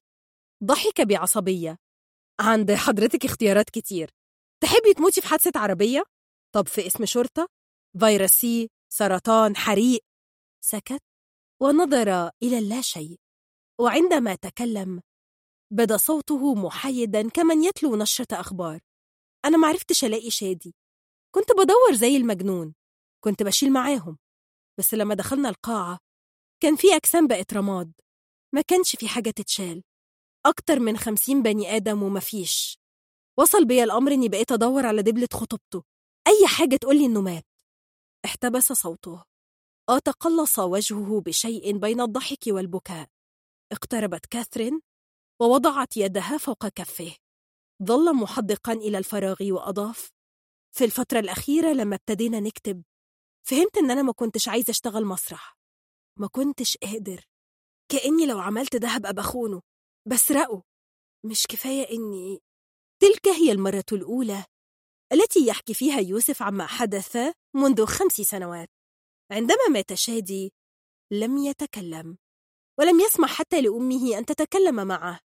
ضحك 0.64 1.02
بعصبية. 1.02 1.78
عند 2.40 2.72
حضرتك 2.72 3.26
اختيارات 3.26 3.70
كتير. 3.70 4.10
تحبي 4.64 4.94
تموتي 4.94 5.22
في 5.22 5.28
حادثة 5.28 5.60
عربية؟ 5.60 6.04
طب 6.56 6.68
في 6.68 6.88
اسم 6.88 7.06
شرطة؟ 7.06 7.48
فيروس 8.00 8.32
سي 8.32 8.70
سرطان 8.90 9.56
حريق؟ 9.56 10.02
سكت. 10.64 11.04
ونظر 11.62 12.32
إلى 12.44 12.58
اللاشيء 12.60 13.20
وعندما 13.82 14.36
تكلم 14.36 15.02
بدا 15.74 15.98
صوته 15.98 16.56
محايدا 16.56 17.30
كمن 17.30 17.64
يتلو 17.64 17.96
نشرة 17.96 18.40
أخبار. 18.40 18.80
أنا 19.46 19.58
معرفتش 19.58 20.04
ألاقي 20.04 20.30
شادي. 20.30 20.76
كنت 21.36 21.52
بدور 21.52 21.94
زي 21.94 22.18
المجنون. 22.18 22.74
كنت 23.24 23.44
بشيل 23.44 23.74
معاهم. 23.74 24.18
بس 24.80 24.94
لما 24.94 25.16
دخلنا 25.16 25.50
القاعة 25.50 26.00
كان 26.64 26.76
في 26.76 26.96
أجسام 26.96 27.28
بقت 27.28 27.54
رماد. 27.54 27.94
ما 28.56 28.62
كانش 28.62 28.96
في 28.96 29.08
حاجة 29.08 29.30
تتشال. 29.30 29.84
أكتر 30.50 30.80
من 30.80 30.98
خمسين 30.98 31.42
بني 31.42 31.76
آدم 31.76 32.04
ومفيش 32.04 32.80
وصل 33.40 33.66
بيا 33.66 33.84
الأمر 33.84 34.12
إني 34.12 34.30
بقيت 34.30 34.52
أدور 34.52 34.86
على 34.86 35.02
دبلة 35.02 35.28
خطوبته 35.34 35.84
أي 36.28 36.48
حاجة 36.48 36.76
تقولي 36.76 37.06
إنه 37.06 37.22
مات. 37.22 37.46
احتبس 38.26 38.74
صوته. 38.74 39.24
أتقلص 39.90 40.60
وجهه 40.60 41.22
بشيء 41.22 41.78
بين 41.78 42.02
الضحك 42.02 42.40
والبكاء. 42.48 43.08
اقتربت 43.72 44.26
كاثرين 44.26 44.82
ووضعت 45.42 45.98
يدها 45.98 46.38
فوق 46.38 46.68
كفه 46.68 47.16
ظل 47.84 48.16
محدقا 48.16 48.74
إلى 48.74 48.98
الفراغ 48.98 49.38
وأضاف 49.42 50.10
في 50.76 50.84
الفترة 50.86 51.20
الأخيرة 51.20 51.74
لما 51.74 51.96
ابتدينا 51.96 52.40
نكتب 52.40 52.84
فهمت 53.48 53.78
إن 53.78 53.92
أنا 53.92 54.02
ما 54.02 54.12
كنتش 54.14 54.48
عايزة 54.48 54.72
أشتغل 54.72 55.06
مسرح. 55.06 55.58
ما 56.20 56.28
كنتش 56.28 56.78
قادر. 56.78 57.26
كأني 57.92 58.26
لو 58.26 58.40
عملت 58.40 58.76
ده 58.76 58.88
هبقى 58.88 59.14
بخونه 59.14 59.62
بسرقه. 60.08 60.64
مش 61.26 61.48
كفاية 61.48 61.90
إني 61.92 62.40
تلك 63.02 63.28
هي 63.28 63.52
المرة 63.52 63.86
الأولى 63.92 64.46
التي 65.14 65.48
يحكي 65.48 65.74
فيها 65.74 66.00
يوسف 66.00 66.42
عما 66.42 66.66
حدث 66.66 67.18
منذ 67.56 67.86
خمس 67.86 68.14
سنوات. 68.14 68.70
عندما 69.32 69.68
مات 69.72 69.94
شادي 69.94 70.54
لم 71.12 71.38
يتكلم 71.38 72.18
ولم 72.80 73.00
يسمح 73.00 73.34
حتى 73.34 73.62
لأمه 73.62 74.18
أن 74.18 74.26
تتكلم 74.26 74.88
معه. 74.88 75.20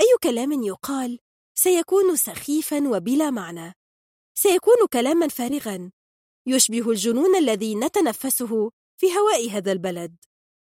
أي 0.00 0.16
كلام 0.22 0.52
يقال 0.62 1.18
سيكون 1.54 2.16
سخيفا 2.16 2.88
وبلا 2.88 3.30
معنى. 3.30 3.72
سيكون 4.34 4.86
كلاما 4.92 5.28
فارغا. 5.28 5.90
يشبه 6.46 6.90
الجنون 6.90 7.36
الذي 7.36 7.74
نتنفسه 7.74 8.70
في 9.00 9.06
هواء 9.18 9.50
هذا 9.50 9.72
البلد. 9.72 10.16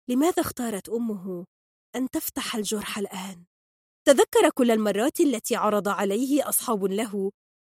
لماذا 0.10 0.42
اختارت 0.42 0.90
أمه 0.90 1.46
أن 1.96 2.10
تفتح 2.10 2.56
الجرح 2.56 2.98
الآن؟ 2.98 3.44
تذكر 4.08 4.50
كل 4.50 4.72
المرات 4.72 5.20
التي 5.20 5.56
عرض 5.56 5.88
عليه 5.88 6.50
أصحاب 6.50 6.86
له 6.86 7.32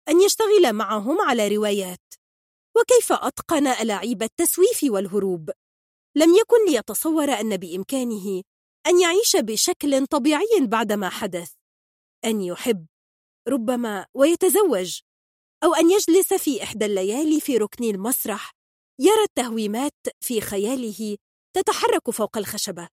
أن 0.09 0.21
يشتغل 0.21 0.73
معهم 0.73 1.21
على 1.21 1.49
روايات. 1.49 2.15
وكيف 2.77 3.13
أتقن 3.13 3.67
ألاعيب 3.67 4.23
التسويف 4.23 4.81
والهروب؟ 4.83 5.51
لم 6.17 6.35
يكن 6.35 6.67
ليتصور 6.69 7.31
أن 7.33 7.57
بإمكانه 7.57 8.43
أن 8.87 9.01
يعيش 9.01 9.37
بشكل 9.37 10.07
طبيعي 10.07 10.61
بعدما 10.61 11.09
حدث. 11.09 11.53
أن 12.25 12.41
يحب 12.41 12.87
ربما 13.49 14.07
ويتزوج 14.15 15.01
أو 15.65 15.75
أن 15.75 15.91
يجلس 15.91 16.35
في 16.35 16.63
إحدى 16.63 16.85
الليالي 16.85 17.41
في 17.41 17.57
ركن 17.57 17.85
المسرح 17.85 18.53
يرى 19.01 19.23
التهويمات 19.23 19.97
في 20.21 20.41
خياله 20.41 21.17
تتحرك 21.57 22.11
فوق 22.11 22.39
الخشبة. 22.39 22.89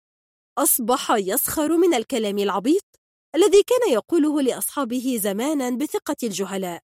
أصبح 0.59 1.11
يسخر 1.11 1.77
من 1.77 1.95
الكلام 1.95 2.39
العبيط 2.39 2.85
الذي 3.35 3.63
كان 3.63 3.93
يقوله 3.93 4.43
لأصحابه 4.43 5.19
زمانا 5.21 5.71
بثقة 5.71 6.17
الجهلاء. 6.23 6.83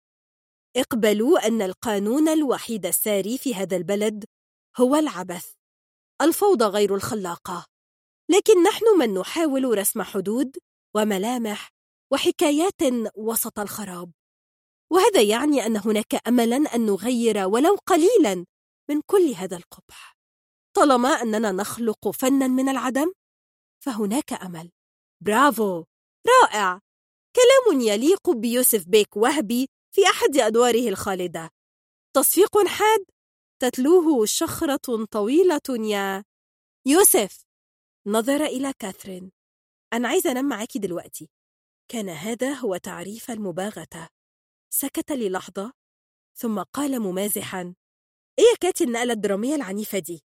اقبلوا 0.77 1.47
أن 1.47 1.63
القانون 1.63 2.29
الوحيد 2.29 2.87
الساري 2.87 3.39
في 3.39 3.55
هذا 3.55 3.77
البلد 3.77 4.25
هو 4.77 4.97
العبث 4.97 5.53
الفوضى 6.23 6.65
غير 6.65 6.95
الخلاقة. 6.95 7.67
لكن 8.29 8.63
نحن 8.63 8.85
من 8.99 9.15
نحاول 9.15 9.79
رسم 9.79 10.03
حدود 10.03 10.57
وملامح 10.95 11.71
وحكايات 12.13 12.83
وسط 13.17 13.59
الخراب. 13.59 14.13
وهذا 14.91 15.23
يعني 15.23 15.67
أن 15.67 15.77
هناك 15.77 16.29
أملا 16.29 16.57
أن 16.57 16.87
نغير 16.87 17.49
ولو 17.49 17.77
قليلا 17.87 18.47
من 18.91 19.01
كل 19.07 19.35
هذا 19.37 19.57
القبح. 19.57 20.17
طالما 20.77 21.09
أننا 21.09 21.53
نخلق 21.53 22.11
فنا 22.11 22.47
من 22.47 22.69
العدم 22.69 23.13
فهناك 23.85 24.33
أمل. 24.33 24.71
برافو! 25.21 25.85
رائع! 26.27 26.81
كلام 27.37 27.81
يليق 27.81 28.31
بيوسف 28.31 28.89
بيك 28.89 29.17
وهبي 29.17 29.69
في 29.95 30.01
أحد 30.07 30.37
أدواره 30.37 30.89
الخالدة. 30.89 31.51
تصفيق 32.17 32.67
حاد 32.67 33.05
تتلوه 33.63 34.27
شخرة 34.27 35.05
طويلة 35.11 35.61
يا 35.71 36.25
يوسف! 36.87 37.45
نظر 38.07 38.45
إلى 38.45 38.73
كاثرين. 38.79 39.33
أنا 39.93 40.09
عايزة 40.09 40.31
أنام 40.31 40.49
معاكي 40.49 40.79
دلوقتي. 40.79 41.31
كان 41.89 42.09
هذا 42.09 42.53
هو 42.53 42.77
تعريف 42.77 43.31
المباغتة. 43.31 44.09
سكت 44.75 45.13
للحظة 45.13 45.73
ثم 46.39 46.63
قال 46.63 47.01
ممازحا 47.01 47.75
إيه 48.39 48.57
كاتي 48.61 48.85
النقلة 48.85 49.13
الدرامية 49.13 49.55
العنيفة 49.55 49.99
دي؟ 49.99 50.23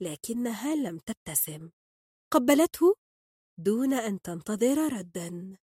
لكنها 0.00 0.74
لم 0.74 0.98
تبتسم. 0.98 1.70
قبلته 2.32 2.94
دون 3.58 3.92
أن 3.92 4.22
تنتظر 4.22 4.92
ردا. 4.92 5.56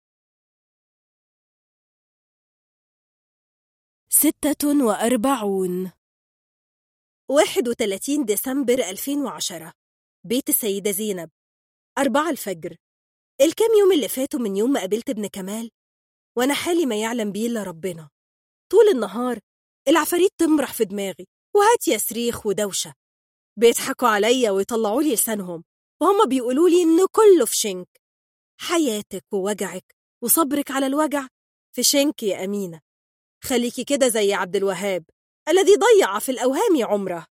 ستة 4.10 4.86
وأربعون. 4.86 5.92
واحد 7.30 7.68
وثلاثين 7.68 8.26
ديسمبر 8.26 8.74
2010 8.74 9.74
بيت 10.24 10.50
السيدة 10.50 10.92
زينب. 10.92 11.30
أربعة 11.98 12.30
الفجر. 12.30 12.78
الكام 13.42 13.70
يوم 13.80 13.92
اللي 13.92 14.08
فاتوا 14.08 14.40
من 14.40 14.56
يوم 14.56 14.72
ما 14.72 14.80
قابلت 14.80 15.10
ابن 15.10 15.28
كمال؟ 15.28 15.72
وأنا 16.38 16.54
حالي 16.54 16.86
ما 16.86 17.02
يعلم 17.02 17.32
بيه 17.32 17.48
إلا 17.48 17.64
ربنا. 17.64 18.10
طول 18.72 18.88
النهار 18.94 19.40
العفاريت 19.88 20.32
تمرح 20.38 20.74
في 20.74 20.86
دماغي. 20.86 21.28
وهات 21.56 21.88
يا 21.88 21.98
صريخ 21.98 22.46
ودوشة. 22.46 22.94
بيضحكوا 23.60 24.08
عليا 24.08 24.52
ويطلعوا 24.52 25.02
لي 25.02 25.14
لسانهم. 25.14 25.64
وهما 26.02 26.26
بيقولوا 26.26 26.70
لي 26.70 26.84
إن 26.84 27.06
كله 27.12 27.46
في 27.46 27.56
شنك. 27.58 28.02
حياتك 28.60 29.26
ووجعك 29.34 29.96
وصبرك 30.24 30.72
على 30.72 30.88
الوجع 30.88 31.28
في 31.76 31.84
شنك 31.84 32.24
يا 32.24 32.44
أمينة. 32.46 32.82
خليكي 33.44 33.84
كده 33.84 34.08
زي 34.08 34.34
عبد 34.34 34.56
الوهاب 34.56 35.06
الذي 35.50 35.76
ضيع 35.76 36.20
في 36.20 36.32
الأوهام 36.32 36.84
عمره. 36.84 37.26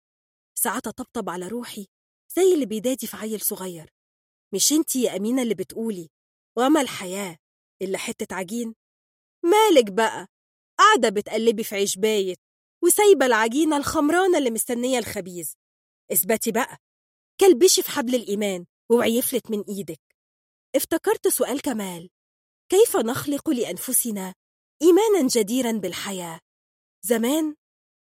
ساعات 0.58 0.88
أطبطب 0.88 1.30
على 1.30 1.48
روحي 1.48 1.88
زي 2.36 2.54
اللي 2.54 2.66
بيدادي 2.66 3.08
في 3.08 3.18
عيل 3.18 3.42
صغير. 3.42 3.94
مش 4.54 4.72
انتي 4.72 5.02
يا 5.02 5.16
أمينة 5.16 5.42
اللي 5.42 5.54
بتقولي؟ 5.56 6.10
وما 6.58 6.82
الحياة 6.82 7.38
إلا 7.82 7.98
حتة 7.98 8.36
عجين؟ 8.36 8.76
مالك 9.44 9.92
بقى؟ 9.92 10.28
قاعدة 10.80 11.10
بتقلبي 11.10 11.64
في 11.64 11.76
عيش 11.76 11.98
بايت 11.98 12.40
وسايبة 12.84 13.26
العجينة 13.26 13.78
الخمرانة 13.78 14.38
اللي 14.38 14.50
مستنية 14.52 15.00
الخبيز. 15.00 15.56
اثبتي 16.12 16.52
بقى 16.52 16.78
كلبشي 17.40 17.84
في 17.84 17.92
حبل 17.92 18.16
الإيمان 18.16 18.66
ووعي 18.92 19.18
يفلت 19.18 19.52
من 19.52 19.62
إيدك. 19.62 20.02
افتكرت 20.76 21.28
سؤال 21.28 21.62
كمال 21.62 22.10
كيف 22.70 22.98
نخلق 22.98 23.50
لأنفسنا 23.50 24.34
إيمانا 24.82 25.28
جديرا 25.28 25.72
بالحياة؟ 25.72 26.40
زمان 27.06 27.56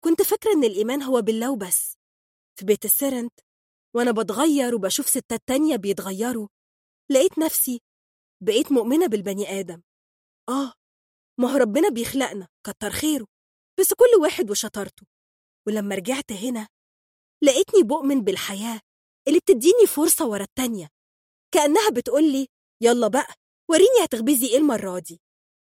كنت 0.04 0.22
فاكرة 0.22 0.52
إن 0.52 0.64
الإيمان 0.64 1.02
هو 1.02 1.22
بالله 1.22 1.52
وبس 1.52 1.96
في 2.58 2.64
بيت 2.64 2.84
السرنت 2.84 3.32
وأنا 3.94 4.10
بتغير 4.12 4.74
وبشوف 4.74 5.08
ستات 5.08 5.42
تانية 5.46 5.76
بيتغيروا 5.76 6.48
لقيت 7.10 7.38
نفسي 7.38 7.80
بقيت 8.42 8.72
مؤمنة 8.72 9.06
بالبني 9.06 9.60
آدم. 9.60 9.82
آه 10.48 10.72
ما 11.40 11.52
هو 11.52 11.56
ربنا 11.56 11.88
بيخلقنا 11.88 12.48
كتر 12.66 12.90
خيره 12.90 13.26
بس 13.80 13.94
كل 13.94 14.22
واحد 14.22 14.50
وشطارته. 14.50 15.06
ولما 15.66 15.94
رجعت 15.94 16.32
هنا 16.32 16.68
لقيتني 17.42 17.82
بؤمن 17.82 18.24
بالحياة 18.24 18.80
اللي 19.28 19.38
بتديني 19.40 19.86
فرصة 19.86 20.26
ورا 20.26 20.42
التانية. 20.42 20.88
كأنها 21.54 21.90
بتقولي 21.90 22.48
يلا 22.82 23.08
بقى 23.08 23.34
وريني 23.70 24.04
هتخبزي 24.04 24.46
إيه 24.46 24.56
المرة 24.58 24.98
دي. 24.98 25.20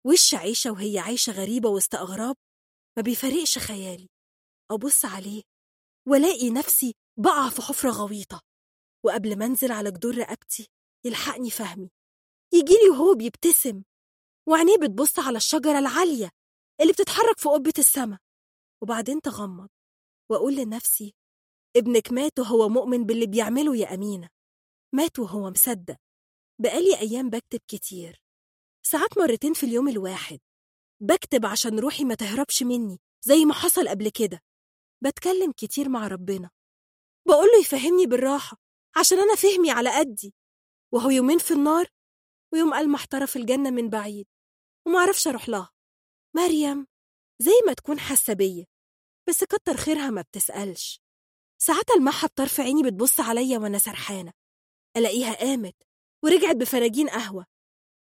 وش 0.08 0.36
عيشة 0.36 0.72
وهي 0.72 1.00
عايشة 1.00 1.32
غريبة 1.34 1.70
وسط 1.70 1.96
أغراب؟ 1.96 2.36
ما 2.98 3.04
بيفارقش 3.04 3.58
خيالي. 3.58 4.10
أبص 4.72 5.06
عليه 5.06 5.44
ولاقي 6.08 6.50
نفسي 6.50 6.96
بقع 7.20 7.50
في 7.50 7.62
حفرة 7.62 7.90
غويطة. 7.90 8.42
وقبل 9.06 9.38
ما 9.40 9.46
أنزل 9.46 9.72
على 9.72 9.92
جدور 9.92 10.18
رقبتي 10.18 10.68
يلحقني 11.06 11.50
فهمي. 11.50 11.90
يجيلي 12.54 12.90
وهو 12.90 13.16
بيبتسم 13.16 13.84
وعينيه 14.50 14.78
بتبص 14.78 15.20
على 15.20 15.38
الشجرة 15.38 15.80
العالية 15.80 16.30
اللي 16.82 16.94
بتتحرك 16.94 17.38
في 17.40 17.50
قبة 17.50 17.74
السما. 17.80 18.20
وبعدين 18.84 19.22
تغمض 19.22 19.70
وأقول 20.32 20.56
لنفسي 20.56 21.14
ابنك 21.78 22.12
مات 22.12 22.40
وهو 22.40 22.70
مؤمن 22.70 23.06
باللي 23.06 23.28
بيعمله 23.28 23.76
يا 23.78 23.94
أمينة. 23.94 24.30
مات 24.96 25.20
وهو 25.20 25.50
مصدق. 25.50 25.98
بقالي 26.62 27.00
أيام 27.00 27.30
بكتب 27.30 27.60
كتير. 27.68 28.22
ساعات 28.86 29.18
مرتين 29.18 29.54
في 29.54 29.66
اليوم 29.66 29.88
الواحد. 29.88 30.40
بكتب 31.02 31.46
عشان 31.46 31.80
روحي 31.80 32.04
ما 32.04 32.16
تهربش 32.16 32.64
مني 32.64 33.00
زي 33.22 33.46
ما 33.46 33.54
حصل 33.54 33.88
قبل 33.88 34.10
كده. 34.10 34.42
بتكلم 35.04 35.52
كتير 35.52 35.90
مع 35.90 36.08
ربنا. 36.08 36.50
بقوله 37.28 37.60
يفهمني 37.60 38.06
بالراحة 38.06 38.58
عشان 39.00 39.20
أنا 39.20 39.36
فهمي 39.36 39.72
على 39.72 40.00
قدي. 40.00 40.34
وهو 40.94 41.10
يومين 41.10 41.38
في 41.38 41.52
النار 41.52 41.88
ويوم 42.54 42.74
قال 42.74 42.92
محترة 42.92 43.26
في 43.26 43.36
الجنة 43.36 43.70
من 43.70 43.90
بعيد. 43.90 44.28
ومعرفش 44.88 45.28
أروح 45.28 45.50
لها. 45.50 45.72
مريم 46.36 46.88
زي 47.40 47.52
ما 47.68 47.74
تكون 47.74 48.00
حاسة 48.00 48.34
بيا 48.34 48.66
بس 49.30 49.44
كتر 49.44 49.78
خيرها 49.78 50.10
ما 50.10 50.22
بتسألش. 50.22 51.03
ساعات 51.66 51.92
المعها 51.98 52.28
بطرف 52.28 52.60
عيني 52.60 52.84
بتبص 52.84 53.20
عليا 53.20 53.58
وأنا 53.58 53.78
سرحانة. 53.78 54.32
ألاقيها 54.98 55.34
قامت 55.34 55.76
ورجعت 56.24 56.56
بفراجين 56.56 57.10
قهوة 57.10 57.46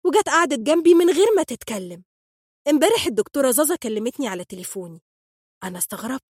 وجت 0.06 0.28
قعدت 0.28 0.58
جنبي 0.58 0.94
من 0.94 1.10
غير 1.10 1.26
ما 1.36 1.42
تتكلم. 1.42 2.04
امبارح 2.68 3.06
الدكتورة 3.06 3.50
زازا 3.50 3.76
كلمتني 3.76 4.28
على 4.28 4.44
تليفوني. 4.44 5.02
أنا 5.64 5.78
استغربت. 5.78 6.24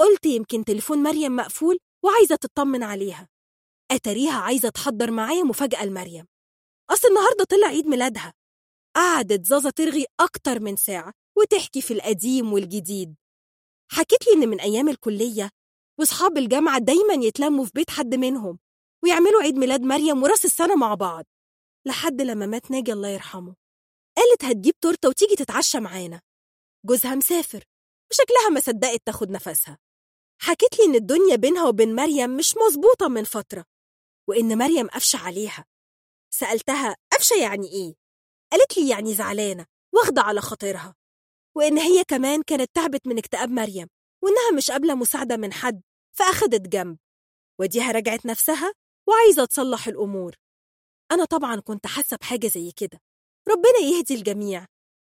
قلت 0.00 0.26
يمكن 0.26 0.64
تليفون 0.64 1.02
مريم 1.02 1.36
مقفول 1.36 1.78
وعايزة 2.04 2.36
تطمن 2.36 2.82
عليها. 2.82 3.28
أتريها 3.90 4.38
عايزة 4.38 4.68
تحضر 4.68 5.10
معايا 5.10 5.42
مفاجأة 5.42 5.84
لمريم. 5.84 6.26
أصل 6.90 7.08
النهاردة 7.08 7.44
طلع 7.44 7.66
عيد 7.66 7.86
ميلادها. 7.86 8.34
قعدت 8.96 9.46
زازا 9.46 9.70
ترغي 9.70 10.06
أكتر 10.20 10.60
من 10.60 10.76
ساعة 10.76 11.12
وتحكي 11.38 11.82
في 11.82 11.92
القديم 11.92 12.52
والجديد. 12.52 13.14
حكيت 13.92 14.26
لي 14.26 14.32
إن 14.32 14.48
من 14.48 14.60
أيام 14.60 14.88
الكلية 14.88 15.50
وصحاب 16.00 16.38
الجامعة 16.38 16.78
دايما 16.78 17.14
يتلموا 17.14 17.64
في 17.64 17.70
بيت 17.74 17.90
حد 17.90 18.14
منهم 18.14 18.58
ويعملوا 19.04 19.42
عيد 19.42 19.54
ميلاد 19.56 19.80
مريم 19.80 20.22
وراس 20.22 20.44
السنة 20.44 20.76
مع 20.76 20.94
بعض 20.94 21.24
لحد 21.86 22.22
لما 22.22 22.46
مات 22.46 22.70
ناجي 22.70 22.92
الله 22.92 23.08
يرحمه. 23.08 23.56
قالت 24.16 24.44
هتجيب 24.44 24.74
تورتة 24.80 25.08
وتيجي 25.08 25.36
تتعشى 25.36 25.80
معانا. 25.80 26.20
جوزها 26.84 27.14
مسافر 27.14 27.64
وشكلها 28.10 28.48
ما 28.52 28.60
صدقت 28.60 29.02
تاخد 29.06 29.30
نفسها. 29.30 29.78
حكيت 30.42 30.78
لي 30.78 30.84
إن 30.84 30.94
الدنيا 30.94 31.36
بينها 31.36 31.68
وبين 31.68 31.94
مريم 31.94 32.36
مش 32.36 32.54
مظبوطة 32.56 33.08
من 33.08 33.24
فترة 33.24 33.64
وإن 34.28 34.58
مريم 34.58 34.88
قفشة 34.88 35.16
عليها. 35.16 35.64
سألتها 36.30 36.96
قفشة 37.12 37.36
يعني 37.36 37.68
إيه؟ 37.68 37.94
قالت 38.52 38.76
لي 38.78 38.88
يعني 38.88 39.14
زعلانة 39.14 39.66
واخدة 39.94 40.22
على 40.22 40.40
خاطرها. 40.40 40.94
وإن 41.56 41.78
هي 41.78 42.04
كمان 42.04 42.42
كانت 42.42 42.70
تعبت 42.74 43.06
من 43.06 43.18
اكتئاب 43.18 43.50
مريم. 43.50 43.88
وإنها 44.26 44.56
مش 44.56 44.70
قابلة 44.70 44.94
مساعدة 44.94 45.36
من 45.36 45.52
حد 45.52 45.82
فأخدت 46.18 46.68
جنب. 46.68 46.98
وديها 47.60 47.92
رجعت 47.92 48.26
نفسها 48.26 48.72
وعايزة 49.08 49.44
تصلح 49.44 49.88
الأمور. 49.88 50.36
أنا 51.12 51.24
طبعا 51.24 51.60
كنت 51.60 51.86
حاسة 51.86 52.16
بحاجة 52.16 52.46
زي 52.46 52.72
كده. 52.72 53.00
ربنا 53.48 53.78
يهدي 53.78 54.14
الجميع. 54.14 54.66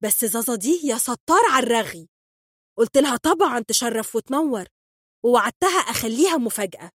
بس 0.02 0.24
زازا 0.24 0.54
دي 0.54 0.80
يا 0.84 0.98
ستار 0.98 1.40
على 1.50 1.66
الرغي. 1.66 2.08
قلت 2.78 2.98
لها 2.98 3.16
طبعا 3.16 3.60
تشرف 3.60 4.16
وتنور. 4.16 4.64
ووعدتها 5.24 5.78
أخليها 5.78 6.36
مفاجأة. 6.36 6.90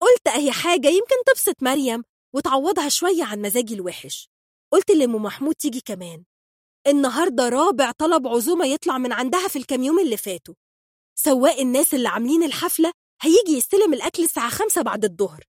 قلت 0.00 0.28
أهي 0.28 0.52
حاجة 0.52 0.88
يمكن 0.88 1.16
تبسط 1.26 1.62
مريم 1.62 2.02
وتعوضها 2.34 2.88
شوية 2.88 3.24
عن 3.24 3.42
مزاجي 3.42 3.74
الوحش. 3.74 4.28
قلت 4.72 4.90
لأم 4.90 5.14
محمود 5.14 5.54
تيجي 5.54 5.80
كمان. 5.80 6.24
النهاردة 6.86 7.48
رابع 7.48 7.90
طلب 7.90 8.28
عزومة 8.28 8.66
يطلع 8.66 8.98
من 8.98 9.12
عندها 9.12 9.48
في 9.48 9.58
الكام 9.58 9.82
يوم 9.82 9.98
اللي 9.98 10.16
فاتوا. 10.16 10.54
سواق 11.24 11.58
الناس 11.58 11.94
اللي 11.94 12.08
عاملين 12.08 12.42
الحفلة 12.42 12.92
هيجي 13.20 13.52
يستلم 13.52 13.94
الأكل 13.94 14.22
الساعة 14.24 14.50
خمسة 14.50 14.82
بعد 14.82 15.04
الظهر 15.04 15.44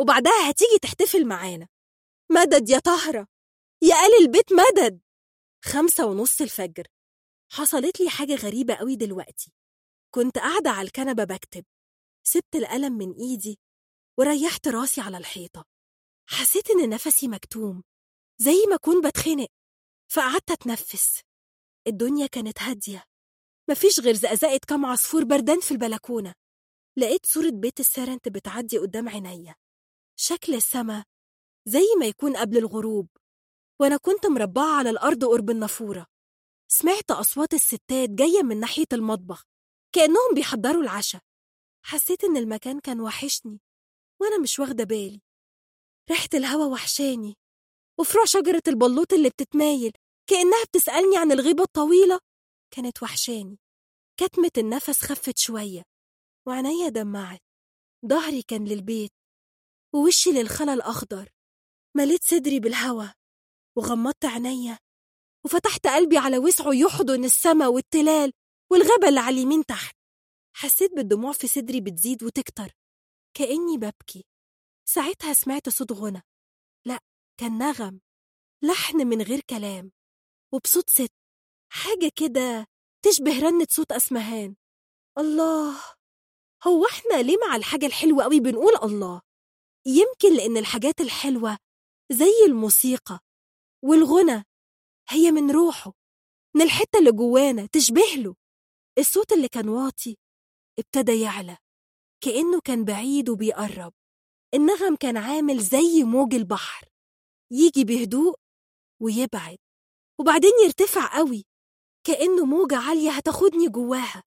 وبعدها 0.00 0.50
هتيجي 0.50 0.78
تحتفل 0.82 1.26
معانا. 1.26 1.68
مدد 2.32 2.70
يا 2.70 2.78
طهرة 2.78 3.26
يا 3.82 3.94
قال 3.94 4.22
البيت 4.22 4.52
مدد! 4.52 5.00
خمسة 5.64 6.06
ونص 6.06 6.40
الفجر. 6.40 6.86
حصلت 7.52 8.00
لي 8.00 8.10
حاجة 8.10 8.34
غريبة 8.34 8.74
قوي 8.74 8.96
دلوقتي. 8.96 9.52
كنت 10.14 10.38
قاعدة 10.38 10.70
على 10.70 10.86
الكنبة 10.86 11.24
بكتب. 11.24 11.64
سبت 12.26 12.56
القلم 12.56 12.92
من 12.92 13.12
إيدي 13.12 13.58
وريحت 14.18 14.68
راسي 14.68 15.00
على 15.00 15.16
الحيطة. 15.18 15.64
حسيت 16.28 16.70
إن 16.70 16.88
نفسي 16.88 17.28
مكتوم 17.28 17.82
زي 18.38 18.66
ما 18.68 18.74
أكون 18.74 19.08
بتخنق 19.08 19.48
فقعدت 20.12 20.50
أتنفس. 20.50 21.20
الدنيا 21.86 22.26
كانت 22.26 22.62
هادية. 22.62 23.04
مفيش 23.70 24.00
غير 24.00 24.14
زقزقة 24.14 24.60
كام 24.68 24.86
عصفور 24.86 25.24
بردان 25.24 25.60
في 25.60 25.70
البلكونة. 25.72 26.34
لقيت 26.98 27.26
صورة 27.26 27.50
بيت 27.50 27.80
السرنت 27.80 28.28
بتعدي 28.28 28.78
قدام 28.78 29.08
عينيا. 29.08 29.54
شكل 30.18 30.54
السما 30.54 31.04
زي 31.68 31.84
ما 32.00 32.06
يكون 32.06 32.36
قبل 32.36 32.58
الغروب 32.58 33.08
وأنا 33.80 33.96
كنت 33.96 34.26
مربعة 34.26 34.78
على 34.78 34.90
الأرض 34.90 35.24
قرب 35.24 35.50
النافورة. 35.50 36.06
سمعت 36.68 37.10
أصوات 37.10 37.54
الستات 37.54 38.10
جاية 38.10 38.42
من 38.42 38.60
ناحية 38.60 38.86
المطبخ 38.92 39.44
كأنهم 39.94 40.34
بيحضروا 40.34 40.82
العشاء. 40.82 41.20
حسيت 41.84 42.24
إن 42.24 42.36
المكان 42.36 42.80
كان 42.80 43.00
وحشني 43.00 43.60
وأنا 44.20 44.38
مش 44.38 44.58
واخدة 44.58 44.84
بالي. 44.84 45.20
ريحة 46.10 46.28
الهوا 46.34 46.64
وحشاني 46.64 47.34
وفروع 48.00 48.24
شجرة 48.24 48.62
البلوط 48.68 49.12
اللي 49.12 49.28
بتتمايل 49.30 49.92
كأنها 50.30 50.64
بتسألني 50.64 51.16
عن 51.16 51.32
الغيبة 51.32 51.62
الطويلة. 51.62 52.20
كانت 52.76 53.02
وحشاني. 53.02 53.58
كتمة 54.20 54.50
النفس 54.58 55.02
خفت 55.02 55.38
شوية 55.38 55.82
وعينيا 56.46 56.88
دمعت. 56.88 57.42
ظهري 58.06 58.42
كان 58.42 58.64
للبيت 58.64 59.12
ووشي 59.94 60.30
للخلا 60.30 60.74
الأخضر. 60.74 61.30
مليت 61.96 62.24
صدري 62.24 62.60
بالهوا 62.60 63.08
وغمضت 63.76 64.24
عينيا 64.24 64.78
وفتحت 65.44 65.86
قلبي 65.86 66.18
على 66.18 66.38
وسعه 66.38 66.72
يحضن 66.74 67.24
السما 67.24 67.68
والتلال 67.68 68.32
والغابة 68.72 69.08
اللي 69.08 69.20
على 69.20 69.36
اليمين 69.36 69.66
تحت. 69.66 69.96
حسيت 70.56 70.92
بالدموع 70.92 71.32
في 71.32 71.46
صدري 71.46 71.80
بتزيد 71.80 72.22
وتكتر. 72.22 72.72
كأني 73.36 73.78
ببكي. 73.78 74.24
ساعتها 74.88 75.32
سمعت 75.32 75.68
صوت 75.68 75.92
غنى. 75.92 76.22
لا 76.86 77.00
كان 77.40 77.58
نغم. 77.58 78.00
لحن 78.62 79.06
من 79.06 79.22
غير 79.22 79.40
كلام. 79.40 79.92
وبصوت 80.54 80.90
ست. 80.90 81.25
حاجة 81.72 82.10
كده 82.16 82.66
تشبه 83.04 83.40
رنة 83.40 83.66
صوت 83.70 83.92
أسمهان. 83.92 84.56
الله! 85.18 85.76
هو 86.66 86.86
إحنا 86.86 87.22
ليه 87.22 87.36
مع 87.48 87.56
الحاجة 87.56 87.86
الحلوة 87.86 88.24
قوي 88.24 88.40
بنقول 88.40 88.72
الله؟ 88.82 89.22
يمكن 89.86 90.36
لأن 90.36 90.56
الحاجات 90.56 91.00
الحلوة 91.00 91.58
زي 92.12 92.44
الموسيقى 92.46 93.20
والغنى 93.84 94.44
هي 95.08 95.30
من 95.30 95.50
روحه 95.50 95.92
من 96.56 96.62
الحتة 96.62 96.98
اللي 96.98 97.12
جوانا 97.12 97.66
تشبه 97.72 98.14
له. 98.16 98.34
الصوت 98.98 99.32
اللي 99.32 99.48
كان 99.48 99.68
واطي 99.68 100.16
ابتدى 100.78 101.20
يعلى 101.20 101.56
كأنه 102.20 102.60
كان 102.60 102.84
بعيد 102.84 103.28
وبيقرب. 103.28 103.92
النغم 104.54 104.96
كان 104.96 105.16
عامل 105.16 105.58
زي 105.60 106.04
موج 106.04 106.34
البحر 106.34 106.88
يجي 107.52 107.84
بهدوء 107.84 108.34
ويبعد 109.02 109.58
وبعدين 110.20 110.52
يرتفع 110.64 111.16
قوي 111.18 111.44
كأنه 112.06 112.44
موجة 112.44 112.76
عالية 112.76 113.10
هتاخدني 113.10 113.68
جواها. 113.68 114.22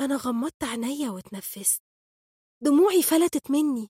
أنا 0.00 0.16
غمضت 0.16 0.64
عينيا 0.64 1.10
واتنفست. 1.10 1.82
دموعي 2.62 3.02
فلتت 3.02 3.50
مني 3.50 3.88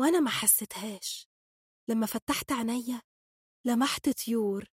وأنا 0.00 0.20
ما 0.20 0.30
حسيتهاش. 0.30 1.28
لما 1.88 2.06
فتحت 2.06 2.52
عينيا 2.52 3.02
لمحت 3.66 4.08
طيور. 4.08 4.68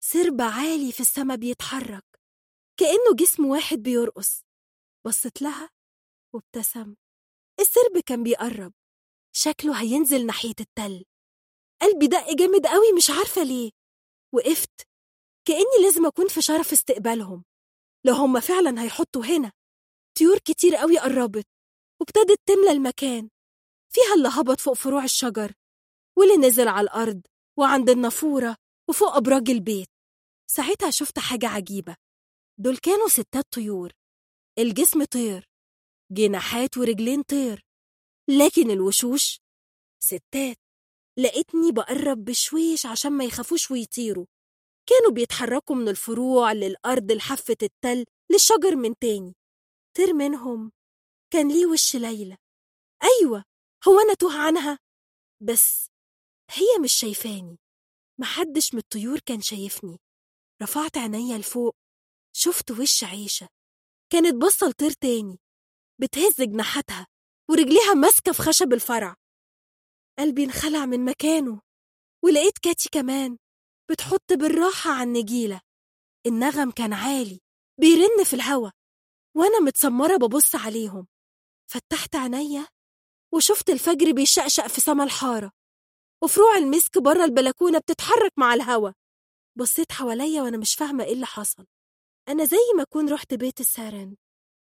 سرب 0.00 0.40
عالي 0.40 0.92
في 0.92 1.00
السما 1.00 1.34
بيتحرك. 1.34 2.20
كأنه 2.80 3.14
جسم 3.18 3.46
واحد 3.46 3.78
بيرقص. 3.78 4.44
بصت 5.06 5.42
لها 5.42 5.70
وابتسم. 6.34 6.94
السرب 7.60 7.98
كان 8.06 8.22
بيقرب. 8.22 8.72
شكله 9.32 9.80
هينزل 9.80 10.26
ناحية 10.26 10.54
التل. 10.60 11.04
قلبي 11.82 12.06
دق 12.06 12.32
جامد 12.34 12.66
قوي 12.66 12.92
مش 12.96 13.10
عارفة 13.10 13.42
ليه. 13.42 13.70
وقفت 14.34 14.88
كأني 15.46 15.82
لازم 15.82 16.06
أكون 16.06 16.28
في 16.28 16.42
شرف 16.42 16.72
استقبالهم. 16.72 17.44
لو 18.06 18.14
هم 18.14 18.40
فعلا 18.40 18.82
هيحطوا 18.82 19.24
هنا. 19.24 19.52
طيور 20.18 20.38
كتير 20.38 20.76
قوي 20.76 20.98
قربت 20.98 21.46
وابتدت 22.00 22.40
تملى 22.46 22.70
المكان. 22.70 23.30
فيها 23.92 24.14
اللي 24.16 24.28
هبط 24.28 24.60
فوق 24.60 24.74
فروع 24.74 25.04
الشجر 25.04 25.52
واللي 26.18 26.36
نزل 26.36 26.68
على 26.68 26.84
الأرض 26.84 27.22
وعند 27.58 27.90
النافورة 27.90 28.56
وفوق 28.88 29.16
أبراج 29.16 29.50
البيت. 29.50 29.88
ساعتها 30.50 30.90
شفت 30.90 31.18
حاجة 31.18 31.46
عجيبة. 31.46 31.96
دول 32.58 32.76
كانوا 32.76 33.08
ستات 33.08 33.52
طيور. 33.52 33.92
الجسم 34.58 35.04
طير. 35.04 35.48
جناحات 36.12 36.76
ورجلين 36.78 37.22
طير. 37.22 37.66
لكن 38.28 38.70
الوشوش؟ 38.70 39.40
ستات. 40.02 40.56
لقيتني 41.18 41.72
بقرب 41.72 42.24
بشويش 42.24 42.86
عشان 42.86 43.12
ما 43.12 43.24
يخافوش 43.24 43.70
ويطيروا. 43.70 44.26
كانوا 44.88 45.12
بيتحركوا 45.12 45.76
من 45.76 45.88
الفروع 45.88 46.52
للأرض 46.52 47.12
لحافة 47.12 47.56
التل 47.62 48.04
للشجر 48.32 48.76
من 48.76 48.98
تاني. 48.98 49.34
طير 49.96 50.12
منهم 50.14 50.72
كان 51.32 51.48
ليه 51.48 51.66
وش 51.66 51.96
ليلى. 51.96 52.36
أيوة 53.02 53.44
هو 53.88 54.00
أنا 54.00 54.14
توه 54.14 54.38
عنها. 54.38 54.78
بس 55.42 55.86
هي 56.50 56.78
مش 56.82 56.92
شايفاني. 56.92 57.58
محدش 58.20 58.74
من 58.74 58.80
الطيور 58.80 59.18
كان 59.26 59.40
شايفني. 59.40 59.98
رفعت 60.62 60.96
عينيا 60.96 61.38
لفوق 61.38 61.76
شفت 62.36 62.70
وش 62.70 63.04
عيشة. 63.04 63.48
كانت 64.12 64.34
باصة 64.34 64.66
لطير 64.68 64.90
تاني 64.90 65.38
بتهز 66.00 66.42
جناحاتها 66.42 67.06
ورجليها 67.50 67.94
ماسكة 67.94 68.32
في 68.32 68.42
خشب 68.42 68.72
الفرع. 68.72 69.14
قلبي 70.18 70.44
انخلع 70.44 70.86
من 70.86 71.04
مكانه 71.04 71.60
ولقيت 72.24 72.58
كاتي 72.58 72.88
كمان. 72.88 73.38
بتحط 73.90 74.32
بالراحة 74.32 74.90
على 74.90 75.02
النجيلة 75.02 75.60
النغم 76.26 76.70
كان 76.70 76.92
عالي 76.92 77.40
بيرن 77.80 78.24
في 78.24 78.34
الهوا 78.34 78.70
وأنا 79.36 79.60
متسمرة 79.60 80.16
ببص 80.16 80.54
عليهم. 80.54 81.06
فتحت 81.70 82.16
عينيا 82.16 82.66
وشفت 83.34 83.70
الفجر 83.70 84.12
بيشقشق 84.12 84.66
في 84.66 84.80
سما 84.80 85.04
الحارة 85.04 85.52
وفروع 86.22 86.56
المسك 86.56 86.98
بره 86.98 87.24
البلكونة 87.24 87.78
بتتحرك 87.78 88.32
مع 88.36 88.54
الهوا. 88.54 88.90
بصيت 89.58 89.92
حواليا 89.92 90.42
وأنا 90.42 90.56
مش 90.56 90.74
فاهمة 90.74 91.04
إيه 91.04 91.12
اللي 91.12 91.26
حصل. 91.26 91.66
أنا 92.28 92.44
زي 92.44 92.56
ما 92.76 92.82
أكون 92.82 93.12
رحت 93.12 93.34
بيت 93.34 93.60
السارن 93.60 94.16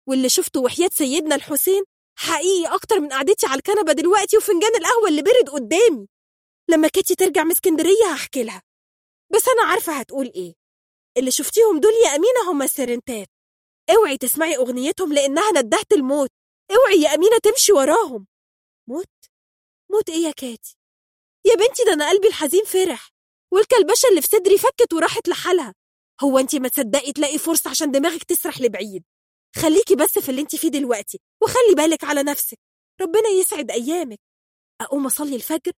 واللي 0.08 0.28
شفته 0.28 0.60
وحياة 0.60 0.90
سيدنا 0.92 1.35
الحسين 1.35 1.82
حقيقي 2.18 2.74
أكتر 2.74 3.00
من 3.00 3.08
قعدتي 3.08 3.46
على 3.46 3.57
الكنبة 3.58 3.92
دلوقتي 3.92 4.36
وفنجان 4.36 4.76
القهوة 4.76 5.08
اللي 5.08 5.22
برد 5.22 5.49
قدامي. 5.50 6.08
لما 6.71 6.89
كيتي 6.89 7.14
ترجع 7.14 7.44
من 7.44 7.50
اسكندرية 7.50 8.07
هحكي 8.14 8.42
لها. 8.44 8.62
بس 9.35 9.49
أنا 9.49 9.71
عارفة 9.71 9.93
هتقول 9.93 10.27
إيه. 10.35 10.55
اللي 11.19 11.31
شفتيهم 11.31 11.81
دول 11.81 11.93
يا 12.05 12.09
أمينة 12.09 12.51
هم 12.51 12.63
السرنتات 12.63 13.29
أوعي 13.91 14.19
تسمعي 14.19 14.57
أغنيتهم 14.57 15.13
لأنها 15.13 15.51
ندهت 15.51 15.93
الموت. 15.93 16.31
أوعي 16.71 17.01
يا 17.03 17.15
أمينة 17.15 17.39
تمشي 17.39 17.73
وراهم. 17.73 18.27
موت؟ 18.89 19.09
موت 19.91 20.09
إيه 20.11 20.17
يا 20.25 20.31
كاتي؟ 20.31 20.77
يا 21.47 21.55
بنتي 21.55 21.85
ده 21.87 21.93
أنا 21.93 22.11
قلبي 22.11 22.29
الحزين 22.29 22.65
فرح. 22.65 23.11
والكلبشة 23.53 24.09
اللي 24.11 24.23
في 24.23 24.29
صدري 24.29 24.59
فكت 24.59 24.93
وراحت 24.93 25.29
لحالها. 25.29 25.75
هو 26.23 26.39
أنت 26.39 26.55
ما 26.57 26.69
تصدقي 26.69 27.13
تلاقي 27.13 27.39
فرصة 27.39 27.71
عشان 27.71 27.91
دماغك 27.91 28.23
تسرح 28.25 28.61
لبعيد. 28.61 29.05
خليكي 29.57 29.95
بس 29.97 30.19
في 30.19 30.29
اللي 30.29 30.41
انت 30.43 30.57
فيه 30.57 30.69
دلوقتي 30.69 31.19
وخلي 31.43 31.75
بالك 31.77 32.05
على 32.05 32.23
نفسك. 32.23 32.59
ربنا 33.01 33.29
يسعد 33.29 33.71
أيامك. 33.71 34.19
أقوم 34.81 35.07
أصلي 35.07 35.37
الفجر 35.37 35.73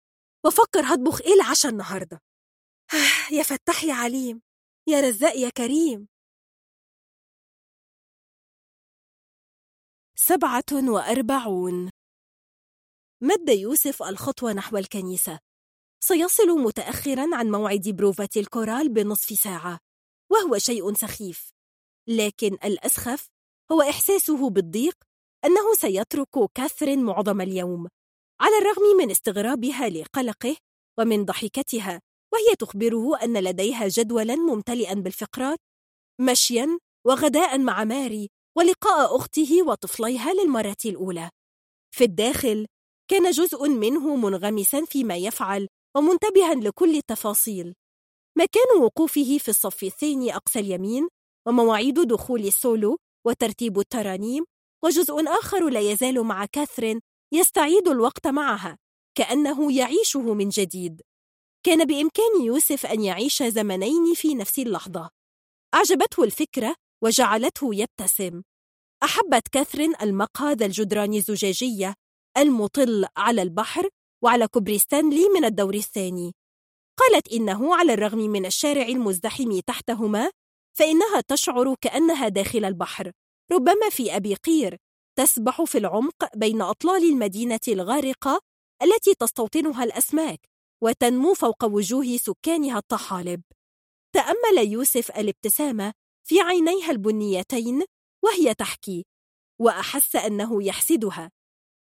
وأفكر 0.45 0.81
هطبخ 0.83 1.21
إيه 1.21 1.33
العشاء 1.33 1.71
النهاردة. 1.71 2.21
يا 3.31 3.43
فتاح 3.43 3.83
يا 3.83 3.93
عليم 3.93 4.41
يا 4.87 5.01
رزاق 5.01 5.35
يا 5.35 5.49
كريم. 5.49 6.07
سبعة 10.15 10.89
وأربعون. 10.89 11.89
مد 13.21 13.49
يوسف 13.49 14.03
الخطوة 14.03 14.53
نحو 14.53 14.77
الكنيسة. 14.77 15.39
سيصل 15.99 16.47
متأخرا 16.47 17.27
عن 17.33 17.51
موعد 17.51 17.89
بروفة 17.89 18.29
الكورال 18.37 18.89
بنصف 18.93 19.39
ساعة 19.39 19.79
وهو 20.31 20.57
شيء 20.57 20.93
سخيف. 20.93 21.51
لكن 22.07 22.53
الأسخف 22.53 23.27
هو 23.71 23.81
إحساسه 23.81 24.49
بالضيق 24.49 24.95
أنه 25.45 25.73
سيترك 25.73 26.51
كاثرين 26.55 27.03
معظم 27.03 27.41
اليوم 27.41 27.87
على 28.41 28.57
الرغم 28.57 28.97
من 28.97 29.11
استغرابها 29.11 29.89
لقلقه 29.89 30.57
ومن 30.99 31.25
ضحكتها 31.25 32.01
وهي 32.33 32.55
تخبره 32.59 33.17
أن 33.23 33.37
لديها 33.37 33.87
جدولا 33.87 34.35
ممتلئا 34.35 34.93
بالفقرات 34.93 35.59
مشيا 36.21 36.79
وغداء 37.07 37.57
مع 37.57 37.83
ماري 37.83 38.29
ولقاء 38.57 39.15
أخته 39.15 39.63
وطفليها 39.67 40.33
للمرة 40.33 40.77
الأولى. 40.85 41.29
في 41.95 42.03
الداخل 42.03 42.67
كان 43.11 43.31
جزء 43.31 43.67
منه 43.69 44.15
منغمسا 44.15 44.85
فيما 44.85 45.15
يفعل 45.15 45.67
ومنتبها 45.97 46.53
لكل 46.55 46.95
التفاصيل. 46.95 47.73
مكان 48.37 48.81
وقوفه 48.81 49.37
في 49.37 49.49
الصف 49.49 49.83
الثاني 49.83 50.35
أقصى 50.35 50.59
اليمين 50.59 51.07
ومواعيد 51.47 51.99
دخول 51.99 52.45
السولو 52.45 52.97
وترتيب 53.27 53.79
الترانيم 53.79 54.45
وجزء 54.83 55.23
آخر 55.27 55.69
لا 55.69 55.79
يزال 55.79 56.23
مع 56.23 56.45
كاثرين 56.45 56.99
يستعيد 57.33 57.87
الوقت 57.87 58.27
معها 58.27 58.77
كأنه 59.17 59.77
يعيشه 59.77 60.33
من 60.33 60.49
جديد. 60.49 61.01
كان 61.65 61.85
بإمكان 61.85 62.41
يوسف 62.43 62.85
أن 62.85 63.01
يعيش 63.01 63.43
زمنين 63.43 64.13
في 64.13 64.35
نفس 64.35 64.59
اللحظة. 64.59 65.09
أعجبته 65.73 66.23
الفكرة 66.23 66.75
وجعلته 67.03 67.75
يبتسم. 67.75 68.41
أحبت 69.03 69.47
كاثرين 69.47 69.93
المقهى 70.01 70.53
ذا 70.53 70.65
الجدران 70.65 71.13
الزجاجية 71.13 71.95
المطل 72.37 73.05
على 73.17 73.41
البحر 73.41 73.89
وعلى 74.23 74.47
كوبري 74.47 74.79
ستانلي 74.79 75.29
من 75.35 75.45
الدور 75.45 75.73
الثاني. 75.73 76.33
قالت 76.99 77.27
إنه 77.33 77.75
على 77.75 77.93
الرغم 77.93 78.19
من 78.19 78.45
الشارع 78.45 78.87
المزدحم 78.87 79.59
تحتهما 79.59 80.31
فإنها 80.77 81.21
تشعر 81.27 81.75
كأنها 81.81 82.27
داخل 82.27 82.65
البحر. 82.65 83.11
ربما 83.51 83.89
في 83.89 84.15
أبي 84.15 84.35
قير 84.35 84.77
تسبح 85.17 85.63
في 85.63 85.77
العمق 85.77 86.35
بين 86.35 86.61
أطلال 86.61 87.03
المدينة 87.03 87.59
الغارقة 87.67 88.39
التي 88.83 89.13
تستوطنها 89.19 89.83
الأسماك. 89.83 90.39
وتنمو 90.83 91.33
فوق 91.33 91.65
وجوه 91.65 92.17
سكانها 92.17 92.77
الطحالب. 92.77 93.41
تأمل 94.15 94.71
يوسف 94.71 95.11
الابتسامة 95.11 95.93
في 96.27 96.41
عينيها 96.41 96.91
البنيتين 96.91 97.83
وهي 98.23 98.53
تحكي 98.53 99.05
وأحس 99.61 100.15
أنه 100.15 100.63
يحسدها. 100.63 101.31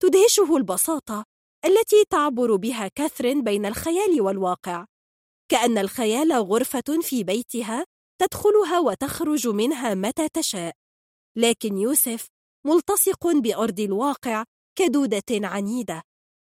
تدهشه 0.02 0.58
البساطة 0.58 1.26
التي 1.66 2.06
تعبر 2.10 2.56
بها 2.56 2.88
كاثرين 2.88 3.44
بين 3.44 3.66
الخيال 3.66 4.22
والواقع. 4.22 4.86
كأن 5.52 5.78
الخيال 5.78 6.32
غرفة 6.34 7.00
في 7.02 7.24
بيتها 7.24 7.86
تدخلها 8.22 8.80
وتخرج 8.80 9.48
منها 9.48 9.94
متى 9.94 10.30
تشاء. 10.30 10.74
لكن 11.36 11.78
يوسف 11.78 12.28
ملتصق 12.68 13.28
بأرض 13.28 13.80
الواقع 13.80 14.44
كدودة 14.76 15.24
عنيدة. 15.32 16.04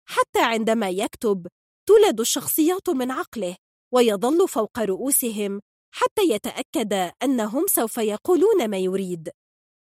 حتى 0.09 0.39
عندما 0.39 0.89
يكتب 0.89 1.47
تولد 1.87 2.19
الشخصيات 2.19 2.89
من 2.89 3.11
عقله 3.11 3.55
ويظل 3.93 4.47
فوق 4.47 4.79
رؤوسهم 4.79 5.61
حتى 5.93 6.21
يتأكد 6.21 7.11
أنهم 7.23 7.65
سوف 7.67 7.97
يقولون 7.97 8.67
ما 8.67 8.77
يريد. 8.77 9.29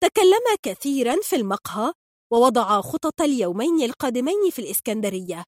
تكلم 0.04 0.58
كثيرا 0.64 1.16
في 1.22 1.36
المقهى 1.36 1.94
ووضع 2.32 2.82
خطط 2.82 3.22
اليومين 3.22 3.82
القادمين 3.82 4.50
في 4.52 4.60
الإسكندرية. 4.60 5.44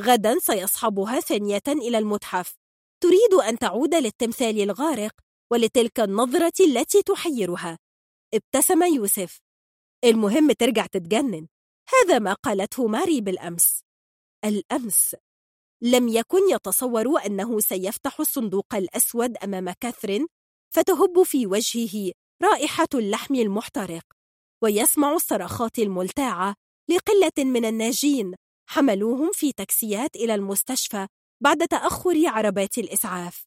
غدا 0.00 0.38
سيصحبها 0.38 1.20
ثانية 1.20 1.62
إلى 1.68 1.98
المتحف. 1.98 2.54
تريد 3.02 3.34
أن 3.48 3.58
تعود 3.58 3.94
للتمثال 3.94 4.62
الغارق 4.62 5.12
ولتلك 5.52 6.00
النظرة 6.00 6.52
التي 6.60 7.02
تحيرها. 7.02 7.78
ابتسم 8.34 8.82
يوسف. 8.82 9.38
المهم 10.04 10.52
ترجع 10.52 10.86
تتجنن. 10.86 11.48
هذا 11.88 12.18
ما 12.18 12.32
قالته 12.32 12.86
ماري 12.86 13.20
بالأمس. 13.20 13.80
الأمس. 14.44 15.16
لم 15.82 16.08
يكن 16.08 16.38
يتصور 16.50 17.26
أنه 17.26 17.60
سيفتح 17.60 18.20
الصندوق 18.20 18.74
الأسود 18.74 19.36
أمام 19.36 19.70
كاثرين 19.70 20.26
فتهب 20.74 21.22
في 21.22 21.46
وجهه 21.46 22.12
رائحة 22.42 22.88
اللحم 22.94 23.34
المحترق 23.34 24.02
ويسمع 24.62 25.12
الصرخات 25.12 25.78
الملتاعة 25.78 26.54
لقلة 26.90 27.44
من 27.44 27.64
الناجين 27.64 28.34
حملوهم 28.68 29.30
في 29.32 29.52
تاكسيات 29.52 30.16
إلى 30.16 30.34
المستشفى 30.34 31.06
بعد 31.40 31.68
تأخر 31.68 32.22
عربات 32.26 32.78
الإسعاف. 32.78 33.44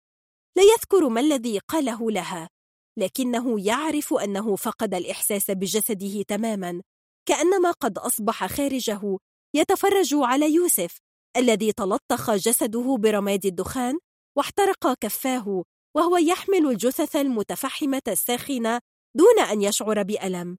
لا 0.58 0.64
يذكر 0.64 1.10
ما 1.10 1.22
الذي 1.22 1.60
قاله 1.60 2.12
لها 2.12 2.50
لكنه 2.98 3.68
يعرف 3.68 4.14
أنه 4.14 4.56
فقد 4.56 4.94
الإحساس 4.94 5.52
بجسده 5.52 6.22
تماما 6.22 6.82
كأنما 7.28 7.72
قد 7.72 7.98
أصبح 7.98 8.46
خارجه 8.46 9.18
يتفرج 9.56 10.10
على 10.14 10.54
يوسف 10.54 11.05
الذي 11.38 11.72
تلطخ 11.72 12.32
جسده 12.32 12.98
برماد 13.00 13.46
الدخان 13.46 14.00
واحترق 14.38 14.94
كفاه 15.02 15.64
وهو 15.96 16.18
يحمل 16.18 16.66
الجثث 16.68 17.16
المتفحمة 17.16 18.02
الساخنة 18.08 18.80
دون 19.18 19.40
أن 19.40 19.62
يشعر 19.62 20.04
بألم. 20.04 20.58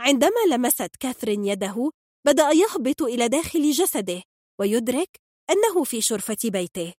عندما 0.00 0.46
لمست 0.50 0.96
كاثرين 1.00 1.44
يده 1.44 1.90
بدأ 2.26 2.50
يهبط 2.50 3.02
إلى 3.02 3.28
داخل 3.28 3.70
جسده 3.70 4.22
ويدرك 4.60 5.08
أنه 5.50 5.84
في 5.84 6.00
شرفة 6.00 6.36
بيته. 6.44 6.92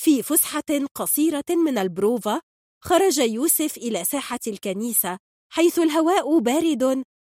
في 0.00 0.22
فسحة 0.22 0.86
قصيرة 0.94 1.44
من 1.50 1.78
البروفا 1.78 2.40
خرج 2.84 3.18
يوسف 3.18 3.76
إلى 3.76 4.04
ساحة 4.04 4.40
الكنيسة 4.46 5.18
حيث 5.52 5.78
الهواء 5.78 6.38
بارد 6.38 6.82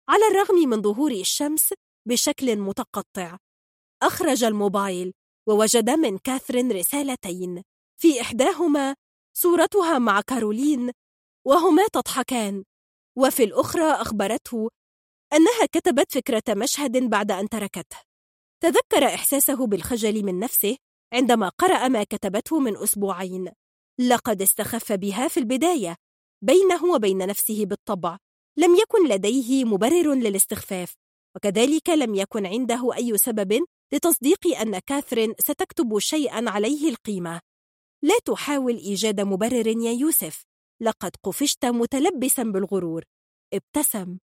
على 0.09 0.29
الرغم 0.31 0.69
من 0.69 0.83
ظهور 0.83 1.11
الشمس 1.11 1.75
بشكل 2.09 2.57
متقطع. 2.57 3.37
أخرج 4.03 4.45
الموبايل. 4.45 5.13
ووجد 5.51 5.91
من 5.91 6.19
كاثرين 6.19 6.73
رسالتين. 6.73 7.63
في 8.01 8.21
إحداهما 8.21 8.95
صورتها 9.37 9.99
مع 9.99 10.21
كارولين 10.21 10.91
وهما 11.47 11.87
تضحكان. 11.93 12.65
وفي 13.17 13.45
الأخرى 13.45 13.85
أخبرته 13.85 14.69
أنها 15.33 15.67
كتبت 15.73 16.13
فكرة 16.13 16.43
مشهد 16.49 16.97
بعد 16.97 17.31
أن 17.31 17.49
تركته. 17.49 17.97
تذكر 18.63 19.05
إحساسه 19.07 19.67
بالخجل 19.67 20.25
من 20.25 20.39
نفسه 20.39 20.77
عندما 21.13 21.49
قرأ 21.49 21.89
ما 21.89 22.05
كتبته 22.05 22.59
من 22.59 22.77
أسبوعين. 22.77 23.53
لقد 23.99 24.43
استخف 24.43 24.93
بها 24.93 25.29
في 25.29 25.41
البداية 25.41 25.97
بينه 26.43 26.85
وبين 26.85 27.19
نفسه 27.19 27.65
بالطبع. 27.67 28.19
لم 28.57 28.75
يكن 28.75 29.09
لديه 29.09 29.65
مبرر 29.65 30.15
للاستخفاف 30.15 30.95
وكذلك 31.37 31.91
لم 31.91 32.15
يكن 32.15 32.47
عنده 32.47 32.95
أي 32.97 33.19
سبب 33.19 33.67
لتصديق 33.93 34.47
أن 34.61 34.79
كاثرين 34.79 35.35
ستكتب 35.39 35.99
شيئا 35.99 36.51
عليه 36.51 36.89
القيمة. 36.89 37.41
لا 38.03 38.19
تحاول 38.25 38.77
إيجاد 38.77 39.21
مبرر 39.21 39.67
يا 39.67 39.93
يوسف. 39.93 40.45
لقد 40.83 41.11
قفشت 41.23 41.65
متلبسا 41.65 42.43
بالغرور. 42.43 43.05
ابتسم. 43.55 44.19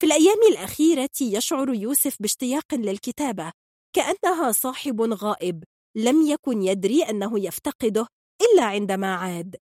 في 0.00 0.06
الأيام 0.06 0.38
الأخيرة 0.50 1.10
يشعر 1.20 1.74
يوسف 1.74 2.16
باشتياق 2.20 2.74
للكتابة 2.74 3.52
كأنها 3.96 4.52
صاحب 4.52 5.00
غائب. 5.00 5.64
لم 5.96 6.26
يكن 6.26 6.62
يدري 6.62 7.02
أنه 7.02 7.44
يفتقده 7.44 8.06
إلا 8.42 8.64
عندما 8.64 9.14
عاد. 9.14 9.56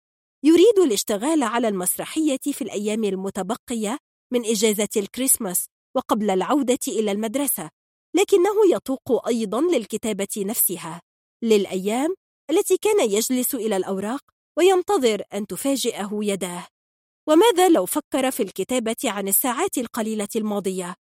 يريد 0.45 0.79
الاشتغال 0.79 1.43
على 1.43 1.69
المسرحية 1.69 2.39
في 2.53 2.63
الأيام 2.63 3.05
المتبقية 3.05 3.99
من 4.33 4.45
إجازة 4.45 4.89
الكريسماس 4.97 5.67
وقبل 5.97 6.31
العودة 6.31 6.79
إلى 6.89 7.13
المدرسة. 7.13 7.71
لكنه 8.15 8.77
يتوق 8.77 9.27
أيضا 9.29 9.61
للكتابة 9.61 10.29
نفسها. 10.39 11.01
للأيام 11.43 12.15
التي 12.51 12.77
كان 12.77 13.11
يجلس 13.11 13.55
إلى 13.55 13.77
الأوراق 13.77 14.21
وينتظر 14.59 15.23
أن 15.35 15.47
تفاجئه 15.47 16.11
يداه. 16.13 16.67
وماذا 17.29 17.69
لو 17.69 17.87
فكر 17.87 18.31
في 18.31 18.43
الكتابة 18.43 18.97
عن 19.05 19.29
الساعات 19.29 19.79
القليلة 19.79 20.29
الماضية؟ 20.37 20.95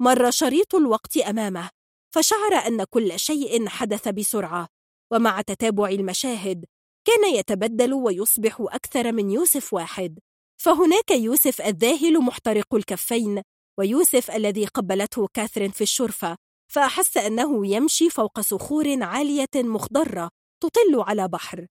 مر 0.00 0.30
شريط 0.30 0.74
الوقت 0.74 1.16
أمامه 1.16 1.70
فشعر 2.14 2.54
أن 2.66 2.84
كل 2.84 3.18
شيء 3.18 3.68
حدث 3.68 4.08
بسرعة. 4.08 4.68
ومع 5.12 5.40
تتابع 5.40 5.88
المشاهد 5.88 6.64
كان 7.06 7.34
يتبدل 7.34 7.94
ويصبح 7.94 8.56
أكثر 8.60 9.12
من 9.12 9.30
يوسف 9.30 9.72
واحد. 9.72 10.18
فهناك 10.62 11.10
يوسف 11.10 11.60
الذاهل 11.60 12.18
محترق 12.20 12.74
الكفين 12.74 13.42
ويوسف 13.78 14.30
الذي 14.30 14.66
قبلته 14.66 15.26
كاثرين 15.34 15.70
في 15.70 15.80
الشرفة 15.80 16.36
فأحس 16.72 17.16
أنه 17.16 17.66
يمشي 17.66 18.10
فوق 18.10 18.40
صخور 18.40 19.02
عالية 19.02 19.48
مخضرة 19.56 20.30
تطل 20.62 21.00
على 21.00 21.28
بحر. 21.28 21.66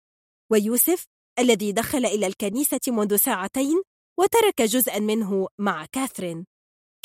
ويوسف 0.52 1.06
الذي 1.40 1.72
دخل 1.72 2.06
إلى 2.06 2.28
الكنيسة 2.28 2.80
منذ 2.88 3.16
ساعتين 3.16 3.82
وترك 4.20 4.62
جزءا 4.62 5.00
منه 5.00 5.48
مع 5.60 5.86
كاثرين. 5.86 6.46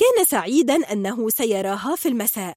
كان 0.01 0.25
سعيدا 0.25 0.93
أنه 0.93 1.29
سيراها 1.29 1.97
في 1.97 2.09
المساء. 2.09 2.55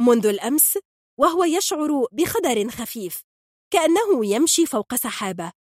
منذ 0.00 0.26
الأمس 0.26 0.78
وهو 1.20 1.44
يشعر 1.44 2.06
بخدر 2.12 2.68
خفيف 2.70 3.22
كأنه 3.72 4.26
يمشي 4.26 4.66
فوق 4.66 4.94
سحابة 4.94 5.52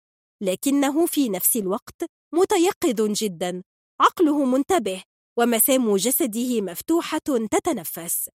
لكنه 0.42 1.06
في 1.06 1.28
نفس 1.28 1.56
الوقت 1.56 2.04
متيقظ 2.34 3.12
جدا 3.12 3.62
عقله 4.00 4.44
منتبه 4.44 5.02
ومسام 5.40 5.96
جسده 5.96 6.60
مفتوحة 6.60 7.18
تتنفس. 7.50 8.30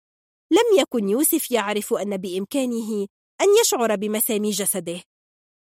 لم 0.53 0.81
يكن 0.81 1.09
يوسف 1.09 1.51
يعرف 1.51 1.95
أن 1.95 2.17
بإمكانه 2.17 3.07
أن 3.41 3.47
يشعر 3.61 3.97
بمسام 3.97 4.43
جسده. 4.43 5.03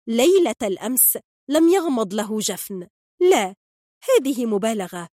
ليلة 0.09 0.55
الأمس 0.63 1.19
لم 1.49 1.69
يغمض 1.69 2.15
له 2.15 2.39
جفن. 2.39 2.89
لا 3.21 3.55
هذه 4.05 4.47
مبالغة. 4.47 5.09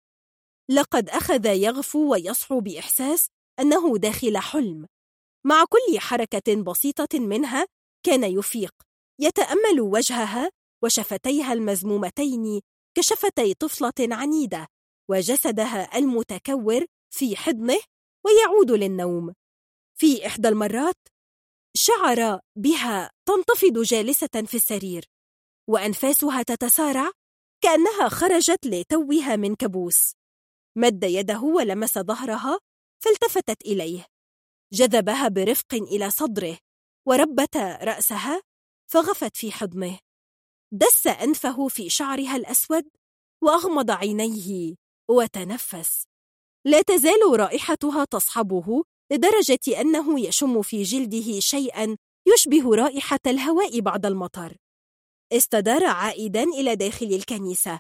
لقد 0.70 1.10
أخذ 1.10 1.46
يغفو 1.46 2.12
ويصحو 2.12 2.60
بإحساس 2.60 3.28
أنه 3.60 3.98
داخل 3.98 4.38
حلم. 4.38 4.88
مع 5.46 5.66
كل 5.70 6.00
حركة 6.00 6.64
بسيطة 6.64 7.20
منها 7.20 7.66
كان 8.06 8.24
يفيق. 8.24 8.74
يتأمل 9.20 9.82
وجهها 9.82 10.50
وشفتيها 10.84 11.54
المزمومتين 11.54 12.62
كشفتي 12.98 13.54
طفلة 13.54 14.16
عنيدة. 14.16 14.68
وجسدها 15.12 15.98
المتكور 15.98 16.86
في 17.14 17.36
حضنه 17.36 17.80
ويعود 18.26 18.72
للنوم. 18.72 19.34
في 20.00 20.28
إحدى 20.28 20.48
المرات 20.48 20.96
شعر 21.76 22.40
بها 22.56 23.12
تنتفض 23.28 23.80
جالسة 23.82 24.44
في 24.46 24.58
السرير 24.58 25.06
وأنفاسها 25.70 26.44
تتسارع 26.44 27.12
كأنها 27.64 28.10
خرجت 28.10 28.66
لتوها 28.66 29.36
من 29.36 29.56
كبوس 29.56 30.14
مد 30.78 31.04
يده 31.04 31.42
ولمس 31.42 31.98
ظهرها 31.98 32.60
فالتفتت 33.04 33.62
إليه. 33.62 34.06
جذبها 34.74 35.28
برفق 35.28 35.74
إلى 35.74 36.10
صدره 36.10 36.58
وربت 37.08 37.58
رأسها 37.58 38.42
فغفت 38.92 39.38
في 39.38 39.52
حضنه. 39.52 40.00
دس 40.74 41.08
أنفه 41.08 41.68
في 41.68 41.90
شعرها 41.90 42.36
الأسود 42.36 42.90
وأغمض 43.44 43.92
عينيه. 43.92 44.76
وتنفس. 45.10 46.06
لا 46.66 46.82
تزال 46.82 47.40
رائحتها 47.40 48.06
تصحبه 48.06 48.84
لدرجة 49.12 49.82
أنه 49.82 50.20
يشم 50.20 50.62
في 50.62 50.84
جلده 50.84 51.40
شيئا 51.40 51.98
يشبه 52.28 52.76
رائحة 52.76 53.20
الهواء 53.28 53.80
بعد 53.80 54.06
المطر. 54.06 54.58
استدار 55.34 55.86
عائدا 55.86 56.44
إلى 56.44 56.76
داخل 56.76 57.06
الكنيسة. 57.06 57.80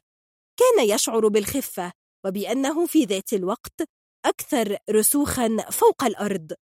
كان 0.60 0.90
يشعر 0.90 1.28
بالخفة 1.28 1.92
وبأنه 2.26 2.86
في 2.86 3.04
ذات 3.04 3.34
الوقت 3.34 3.82
أكثر 4.26 4.78
رسوخا 4.90 5.58
فوق 5.72 6.04
الأرض 6.04 6.54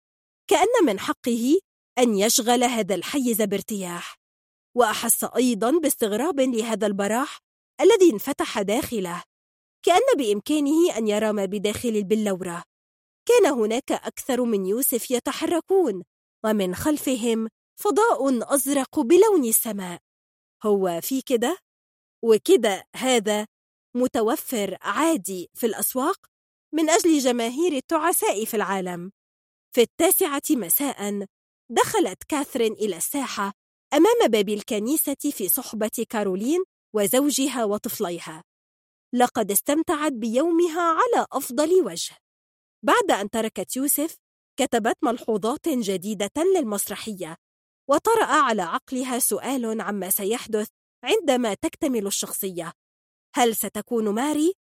كأن 0.50 0.84
من 0.86 1.00
حقه 1.00 1.60
أن 1.98 2.14
يشغل 2.18 2.64
هذا 2.64 2.94
الحيز 2.94 3.42
بارتياح. 3.42 4.16
وأحس 4.76 5.24
أيضا 5.24 5.70
باستغراب 5.70 6.40
لهذا 6.40 6.86
البراح 6.86 7.38
الذي 7.80 8.12
انفتح 8.12 8.62
داخله. 8.62 9.22
كأن 9.82 10.16
بإمكانه 10.18 10.96
أن 10.96 11.08
يرى 11.08 11.32
ما 11.32 11.44
بداخل 11.44 11.88
البلورة 11.88 12.62
كان 13.28 13.46
هناك 13.52 13.92
أكثر 13.92 14.44
من 14.44 14.66
يوسف 14.66 15.10
يتحركون 15.10 16.02
ومن 16.44 16.74
خلفهم 16.74 17.48
فضاء 17.80 18.54
أزرق 18.54 19.00
بلون 19.00 19.44
السماء. 19.44 20.00
هو 20.64 21.00
في 21.02 21.22
كده؟ 21.22 21.58
وكده 22.24 22.84
هذا 22.96 23.46
متوفر 23.96 24.76
عادي 24.82 25.50
في 25.54 25.66
الأسواق 25.66 26.16
من 26.74 26.90
أجل 26.90 27.18
جماهير 27.18 27.72
التعساء 27.72 28.44
في 28.44 28.54
العالم. 28.54 29.12
في 29.74 29.80
التاسعة 29.80 30.42
مساء 30.50 31.26
دخلت 31.70 32.24
كاثرين 32.28 32.72
إلى 32.72 32.96
الساحة 32.96 33.52
أمام 33.94 34.28
باب 34.30 34.48
الكنيسة 34.48 35.30
في 35.32 35.48
صحبة 35.48 36.06
كارولين 36.08 36.64
وزوجها 36.94 37.64
وطفليها. 37.64 38.42
لقد 39.14 39.50
استمتعت 39.50 40.12
بيومها 40.12 40.82
على 40.82 41.26
أفضل 41.32 41.82
وجه. 41.84 42.16
بعد 42.82 43.10
أن 43.10 43.30
تركت 43.30 43.76
يوسف 43.76 44.16
كتبت 44.56 44.96
ملحوظات 45.02 45.68
جديدة 45.68 46.30
للمسرحية 46.56 47.36
وطرأ 47.88 48.24
على 48.24 48.62
عقلها 48.62 49.18
سؤال 49.18 49.80
عما 49.80 50.10
سيحدث 50.10 50.68
عندما 51.04 51.54
تكتمل 51.54 52.06
الشخصية. 52.06 52.72
هل 53.34 53.56
ستكون 53.56 54.08
ماري؟ 54.08 54.54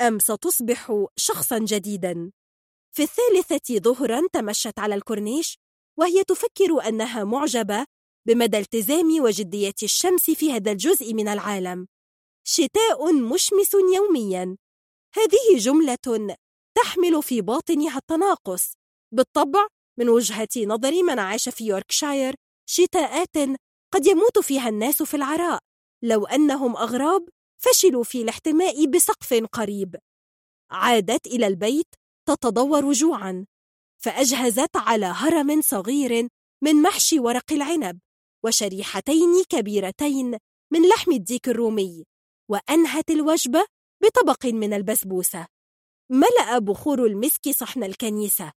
أم 0.00 0.18
ستصبح 0.18 1.06
شخصا 1.16 1.58
جديدا؟ 1.58 2.32
في 2.96 3.02
الثالثة 3.02 3.78
ظهرا 3.78 4.20
تمشت 4.32 4.78
على 4.78 4.94
الكورنيش 4.94 5.58
وهي 5.98 6.24
تفكر 6.24 6.88
أنها 6.88 7.24
معجبة 7.24 7.86
بمدى 8.26 8.58
التزام 8.58 9.20
وجدية 9.20 9.74
الشمس 9.82 10.30
في 10.30 10.52
هذا 10.52 10.72
الجزء 10.72 11.14
من 11.14 11.28
العالم. 11.28 11.86
شتاء 12.44 13.12
مشمس 13.12 13.74
يوميا. 13.74 14.56
هذه 15.14 15.58
جملة 15.58 16.36
تحمل 16.74 17.22
في 17.22 17.40
باطنها 17.40 17.98
التناقص. 17.98 18.72
بالطبع 19.14 19.66
من 19.98 20.08
وجهة 20.08 20.48
نظر 20.56 21.02
من 21.02 21.18
عاش 21.18 21.48
في 21.48 21.66
يوركشاير 21.66 22.34
شتاءات 22.66 23.36
قد 23.94 24.06
يموت 24.06 24.38
فيها 24.38 24.68
الناس 24.68 25.02
في 25.02 25.14
العراء. 25.14 25.60
لو 26.02 26.26
أنهم 26.26 26.76
أغراب 26.76 27.28
فشلوا 27.58 28.04
في 28.04 28.22
الاحتماء 28.22 28.86
بسقف 28.86 29.34
قريب. 29.34 29.96
عادت 30.70 31.26
إلى 31.26 31.46
البيت 31.46 31.94
تتضور 32.28 32.92
جوعا. 32.92 33.46
فأجهزت 33.98 34.76
على 34.76 35.06
هرم 35.06 35.60
صغير 35.60 36.28
من 36.62 36.82
محشي 36.82 37.20
ورق 37.20 37.52
العنب 37.52 38.00
وشريحتين 38.44 39.44
كبيرتين 39.48 40.38
من 40.72 40.88
لحم 40.88 41.12
الديك 41.12 41.48
الرومي. 41.48 42.04
وأنهت 42.48 43.10
الوجبة 43.10 43.66
بطبق 44.02 44.46
من 44.46 44.72
البسبوسة. 44.72 45.46
ملأ 46.10 46.58
بخور 46.58 47.06
المسك 47.06 47.50
صحن 47.50 47.84
الكنيسة 47.84 48.52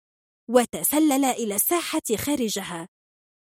وتسلل 0.50 1.26
إلى 1.26 1.56
الساحة 1.56 2.02
خارجها. 2.18 2.88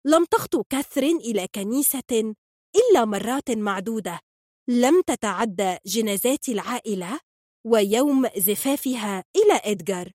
لم 0.06 0.24
تخطو 0.24 0.62
كاثرين 0.62 1.16
إلى 1.16 1.48
كنيسة 1.54 2.34
إلا 2.76 3.04
مرات 3.04 3.50
معدودة. 3.50 4.20
لم 4.68 5.02
تتعدى 5.06 5.76
جنازات 5.86 6.48
العائلة 6.48 7.20
ويوم 7.66 8.28
زفافها 8.36 9.24
إلى 9.36 9.60
إدغار. 9.64 10.10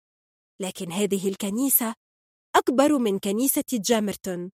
لكن 0.62 0.92
هذه 0.92 1.30
الكنيسة 1.30 1.94
أكبر 2.56 2.98
من 2.98 3.20
كنيسة 3.20 3.64
جامرتون 3.74 4.52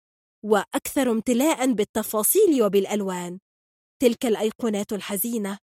وأكثر 0.44 1.10
امتلاء 1.10 1.72
بالتفاصيل 1.72 2.62
وبالألوان. 2.62 3.38
تلك 3.98 4.26
الأيقونات 4.26 4.92
الحزينة. 4.92 5.58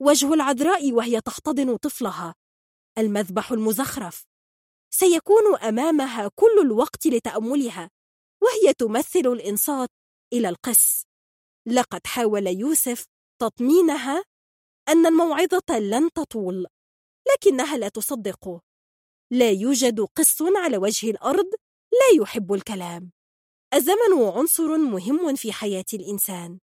وجه 0.00 0.34
العذراء 0.34 0.92
وهي 0.92 1.20
تحتضن 1.20 1.76
طفلها. 1.76 2.34
المذبح 2.98 3.52
المزخرف. 3.52 4.24
سيكون 4.90 5.56
أمامها 5.56 6.30
كل 6.34 6.60
الوقت 6.62 7.06
لتأملها. 7.06 7.90
وهي 8.42 8.74
تمثل 8.74 9.26
الإنصات 9.26 9.88
إلى 10.32 10.48
القس. 10.48 11.02
لقد 11.66 12.06
حاول 12.06 12.46
يوسف 12.46 13.04
تطمينها 13.40 14.24
أن 14.88 15.06
الموعظة 15.06 15.78
لن 15.78 16.12
تطول 16.12 16.66
لكنها 17.32 17.76
لا 17.76 17.88
تصدقه 17.88 18.60
لا 19.32 19.50
يوجد 19.50 20.00
قس 20.00 20.42
على 20.56 20.76
وجه 20.76 21.10
الأرض 21.10 21.46
لا 21.92 22.22
يحب 22.22 22.52
الكلام. 22.52 23.12
الزمن 23.74 24.22
عنصر 24.36 24.76
مهم 24.76 25.36
في 25.36 25.52
حياة 25.52 25.84
الإنسان. 25.94 26.58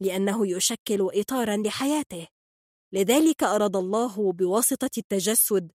لأنه 0.00 0.46
يشكل 0.46 1.08
إطارا 1.14 1.56
لحياته. 1.56 2.28
لذلك 2.92 3.42
أراد 3.42 3.76
الله 3.76 4.32
بواسطة 4.32 4.90
التجسد 4.98 5.72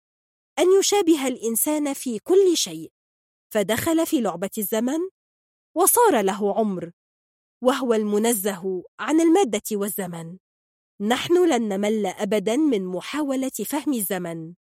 أن 0.60 0.80
يشابه 0.80 1.28
الإنسان 1.28 1.94
في 1.94 2.20
كل 2.20 2.58
شيء. 2.58 2.92
فدخل 3.54 4.06
في 4.06 4.22
لعبة 4.22 4.50
الزمن 4.58 5.00
وصار 5.78 6.22
له 6.22 6.56
عمر 6.60 6.92
وهو 7.64 7.94
المنزه 7.94 8.84
عن 9.00 9.22
المادة 9.22 9.62
والزمن. 9.72 10.38
نحن 11.02 11.50
لن 11.50 11.70
نمل 11.70 12.06
أبدا 12.06 12.56
من 12.58 12.86
محاولة 12.86 13.52
فهم 13.66 13.94
الزمن. 13.94 14.54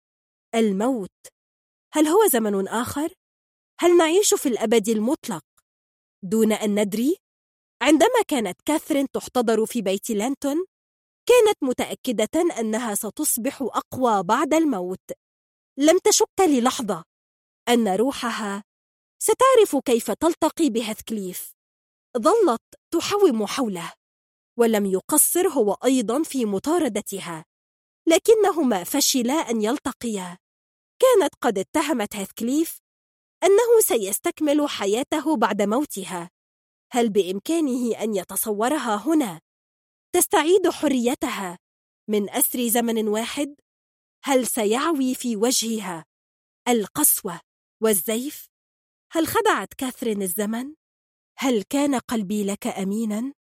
الموت. 0.54 1.10
هل 1.94 2.06
هو 2.06 2.26
زمن 2.26 2.68
آخر؟ 2.68 3.14
هل 3.80 3.96
نعيش 3.96 4.34
في 4.34 4.48
الأبد 4.48 4.88
المطلق؟ 4.88 5.44
دون 6.22 6.52
أن 6.52 6.80
ندري؟ 6.80 7.16
عندما 7.82 8.22
كانت 8.28 8.62
كاثرين 8.64 9.06
تحتضر 9.10 9.66
في 9.66 9.82
بيت 9.82 10.10
لانتون 10.10 10.64
كانت 11.28 11.62
متأكدة 11.62 12.60
أنها 12.60 12.94
ستصبح 12.94 13.62
أقوى 13.62 14.22
بعد 14.22 14.54
الموت. 14.54 15.10
لم 15.78 15.98
تشك 15.98 16.40
للحظة 16.40 17.04
أن 17.68 17.88
روحها 17.88 18.64
ستعرف 19.22 19.76
كيف 19.84 20.10
تلتقي 20.10 20.70
بهثكليف 20.70 21.52
ظلت 22.18 22.62
تحوم 22.94 23.46
حوله 23.46 23.92
ولم 24.58 24.86
يقصر 24.86 25.48
هو 25.48 25.72
أيضا 25.84 26.22
في 26.22 26.44
مطاردتها 26.44 27.44
لكنهما 28.08 28.84
فشلا 28.84 29.34
أن 29.34 29.62
يلتقيا. 29.62 30.38
كانت 31.02 31.34
قد 31.40 31.58
اتهمت 31.58 32.16
هيثكليف 32.16 32.80
أنه 33.44 33.80
سيستكمل 33.80 34.68
حياته 34.68 35.36
بعد 35.36 35.62
موتها. 35.62 36.30
هل 36.92 37.10
بإمكانه 37.10 38.02
أن 38.02 38.14
يتصورها 38.14 38.96
هنا 38.96 39.40
تستعيد 40.14 40.68
حريتها 40.68 41.58
من 42.08 42.30
أسر 42.30 42.68
زمن 42.68 43.08
واحد؟ 43.08 43.54
هل 44.24 44.46
سيعوي 44.46 45.14
في 45.14 45.36
وجهها 45.36 46.04
القسوة 46.68 47.40
والزيف؟ 47.82 48.46
هل 49.12 49.26
خدعت 49.26 49.74
كاثرين 49.74 50.22
الزمن؟ 50.22 50.74
هل 51.38 51.62
كان 51.62 51.94
قلبي 51.94 52.44
لك 52.44 52.66
أميناً؟ 52.66 53.32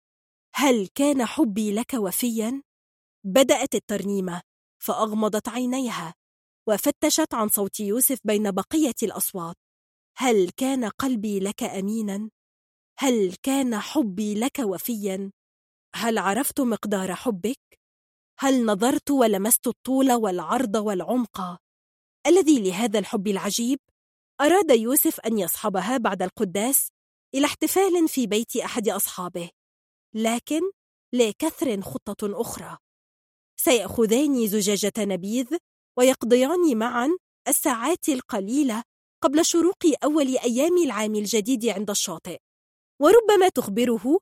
هل 0.55 0.89
كان 0.94 1.26
حبي 1.26 1.73
لك 1.73 1.94
وفيا؟ 1.94 2.62
بدأت 3.25 3.75
الترنيمة 3.75 4.43
فأغمضت 4.83 5.49
عينيها 5.49 6.15
وفتشت 6.69 7.35
عن 7.35 7.49
صوت 7.49 7.81
يوسف 7.81 8.19
بين 8.25 8.51
بقية 8.51 8.94
الأصوات 9.03 9.57
هل 10.17 10.51
كان 10.51 10.85
قلبي 10.85 11.41
لك 11.41 11.62
أمينا؟ 11.62 12.31
هل 13.03 13.35
كان 13.43 13.79
حبي 13.79 14.35
لك 14.35 14.58
وفيا؟ 14.58 15.31
هل 15.94 16.19
عرفت 16.19 16.61
مقدار 16.61 17.15
حبك؟ 17.15 17.81
هل 18.39 18.65
نظرت 18.65 19.11
ولمست 19.11 19.67
الطول 19.67 20.12
والعرض 20.12 20.75
والعمق 20.75 21.61
الذي 22.26 22.61
لهذا 22.62 22.99
الحب 22.99 23.26
العجيب 23.26 23.79
أراد 24.41 24.71
يوسف 24.71 25.21
أن 25.21 25.39
يصحبها 25.39 25.97
بعد 25.97 26.23
القداس 26.23 26.89
إلى 27.35 27.47
احتفال 27.47 28.08
في 28.08 28.26
بيت 28.26 28.57
أحد 28.57 28.89
أصحابه 28.89 29.51
لكن 30.15 30.61
لكثر 31.12 31.81
خطة 31.81 32.41
أخرى 32.41 32.79
سيأخذان 33.57 34.47
زجاجة 34.47 34.93
نبيذ 34.99 35.57
ويقضيان 35.99 36.79
معا 36.79 37.08
الساعات 37.49 38.08
القليلة 38.08 38.83
قبل 39.23 39.44
شروق 39.44 39.85
أول 40.05 40.39
أيام 40.39 40.79
العام 40.79 41.15
الجديد 41.15 41.67
عند 41.67 41.91
الشاطئ 41.91 42.41
وربما 43.01 43.49
تخبره 43.49 44.19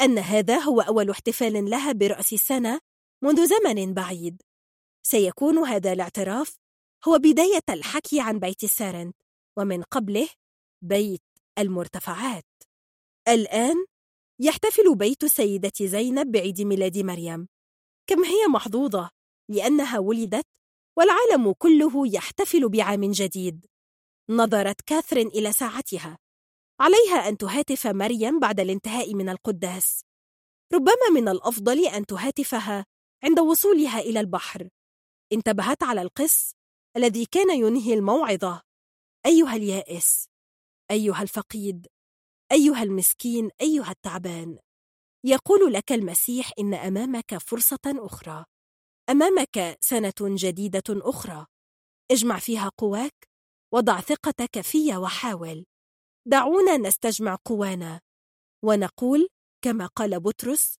أن 0.00 0.18
هذا 0.18 0.58
هو 0.58 0.80
أول 0.80 1.10
احتفال 1.10 1.70
لها 1.70 1.92
برأس 1.92 2.32
السنة 2.32 2.80
منذ 3.22 3.46
زمن 3.46 3.94
بعيد. 3.94 4.42
سيكون 5.02 5.58
هذا 5.58 5.92
الاعتراف 5.92 6.56
هو 7.08 7.18
بداية 7.18 7.62
الحكي 7.70 8.20
عن 8.20 8.38
بيت 8.38 8.64
السارنت 8.64 9.16
ومن 9.56 9.82
قبله 9.82 10.28
بيت 10.82 11.22
المرتفعات. 11.58 12.44
الآن 13.28 13.84
يحتفل 14.40 14.94
بيت 14.96 15.24
السيدة 15.24 15.72
زينب 15.82 16.32
بعيد 16.32 16.60
ميلاد 16.60 16.98
مريم. 16.98 17.48
كم 18.06 18.24
هي 18.24 18.46
محظوظة 18.46 19.10
لأنها 19.48 19.98
ولدت 19.98 20.46
والعالم 20.98 21.52
كله 21.52 22.06
يحتفل 22.06 22.68
بعام 22.68 23.10
جديد. 23.10 23.66
نظرت 24.30 24.80
كاثرين 24.80 25.26
إلى 25.26 25.52
ساعتها. 25.52 26.18
عليها 26.82 27.28
أن 27.28 27.36
تهاتف 27.36 27.86
مريم 27.86 28.40
بعد 28.40 28.60
الانتهاء 28.60 29.14
من 29.14 29.28
القداس. 29.28 30.04
ربما 30.74 31.10
من 31.14 31.28
الأفضل 31.28 31.86
أن 31.86 32.06
تهاتفها 32.06 32.86
عند 33.24 33.40
وصولها 33.40 33.98
إلى 33.98 34.20
البحر. 34.20 34.68
انتبهت 35.32 35.82
على 35.82 36.02
القس 36.02 36.54
الذي 36.96 37.26
كان 37.26 37.58
ينهي 37.58 37.94
الموعظة. 37.94 38.62
أيها 39.26 39.56
اليائس 39.56 40.28
أيها 40.90 41.22
الفقيد 41.22 41.86
أيها 42.52 42.82
المسكين 42.82 43.50
أيها 43.60 43.90
التعبان. 43.90 44.58
يقول 45.24 45.72
لك 45.72 45.92
المسيح 45.92 46.52
إن 46.58 46.74
أمامك 46.74 47.38
فرصة 47.38 47.78
أخرى. 47.86 48.44
أمامك 49.10 49.78
سنة 49.80 50.14
جديدة 50.20 50.82
أخرى. 50.90 51.46
اجمع 52.10 52.38
فيها 52.38 52.70
قواك 52.78 53.28
وضع 53.74 54.00
ثقتك 54.00 54.60
في 54.60 54.96
وحاول. 54.96 55.64
دعونا 56.26 56.76
نستجمع 56.76 57.38
قوانا. 57.44 58.00
ونقول 58.64 59.28
كما 59.64 59.86
قال 59.86 60.20
بطرس 60.20 60.74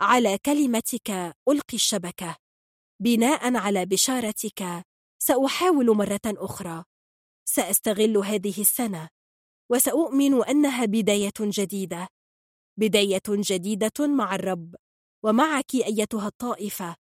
على 0.00 0.38
كلمتك 0.38 1.10
ألقي 1.48 1.74
الشبكة. 1.74 2.36
بناء 3.02 3.56
على 3.56 3.86
بشارتك 3.86 4.84
سأحاول 5.22 5.96
مرة 5.96 6.20
أخرى. 6.26 6.84
سأستغل 7.48 8.16
هذه 8.18 8.60
السنة. 8.60 9.08
وسأؤمن 9.70 10.44
أنها 10.44 10.84
بداية 10.84 11.32
جديدة. 11.40 12.08
بداية 12.78 13.22
جديدة 13.28 14.06
مع 14.06 14.34
الرب. 14.34 14.74
ومعك 15.24 15.74
أيتها 15.74 16.26
الطائفة. 16.26 16.96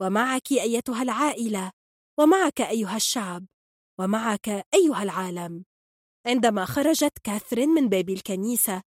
ومعك 0.00 0.52
أيتها 0.52 1.02
العائلة. 1.02 1.72
ومعك 2.18 2.60
أيها 2.60 2.96
الشعب. 2.96 3.46
ومعك 3.98 4.48
أيها 4.74 5.02
العالم. 5.02 5.64
عندما 6.28 6.64
خرجت 6.64 7.18
كاثرين 7.24 7.68
من 7.68 7.88
باب 7.88 8.10
الكنيسة. 8.10 8.82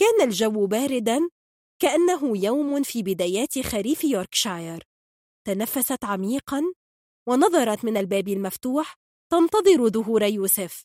كان 0.00 0.28
الجو 0.28 0.66
باردا 0.66 1.28
كأنه 1.82 2.38
يوم 2.38 2.82
في 2.82 3.02
بدايات 3.02 3.58
خريف 3.58 4.04
يوركشاير. 4.04 4.86
تنفست 5.46 6.04
عميقا 6.04 6.62
ونظرت 7.28 7.84
من 7.84 7.96
الباب 7.96 8.28
المفتوح 8.28 8.94
تنتظر 9.30 9.88
ظهور 9.88 10.22
يوسف. 10.22 10.84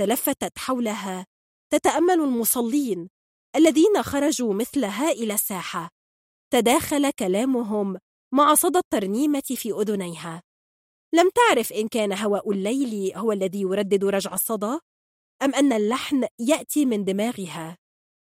تلفتت 0.00 0.58
حولها. 0.58 1.26
تتأمل 1.72 2.20
المصلين 2.20 3.08
الذين 3.56 4.02
خرجوا 4.02 4.54
مثلها 4.54 5.10
إلى 5.10 5.34
الساحة. 5.34 5.90
تداخل 6.52 7.10
كلامهم 7.10 7.98
مع 8.34 8.54
صدى 8.54 8.78
الترنيمة 8.78 9.42
في 9.56 9.72
أذنيها. 9.72 10.42
لم 11.14 11.30
تعرف 11.34 11.72
إن 11.72 11.88
كان 11.88 12.12
هواء 12.12 12.50
الليل 12.50 13.16
هو 13.16 13.32
الذي 13.32 13.60
يردد 13.60 14.04
رجع 14.04 14.34
الصدى؟ 14.34 14.78
أم 15.42 15.54
أن 15.54 15.72
اللحن 15.72 16.26
يأتي 16.38 16.86
من 16.86 17.04
دماغها؟ 17.04 17.76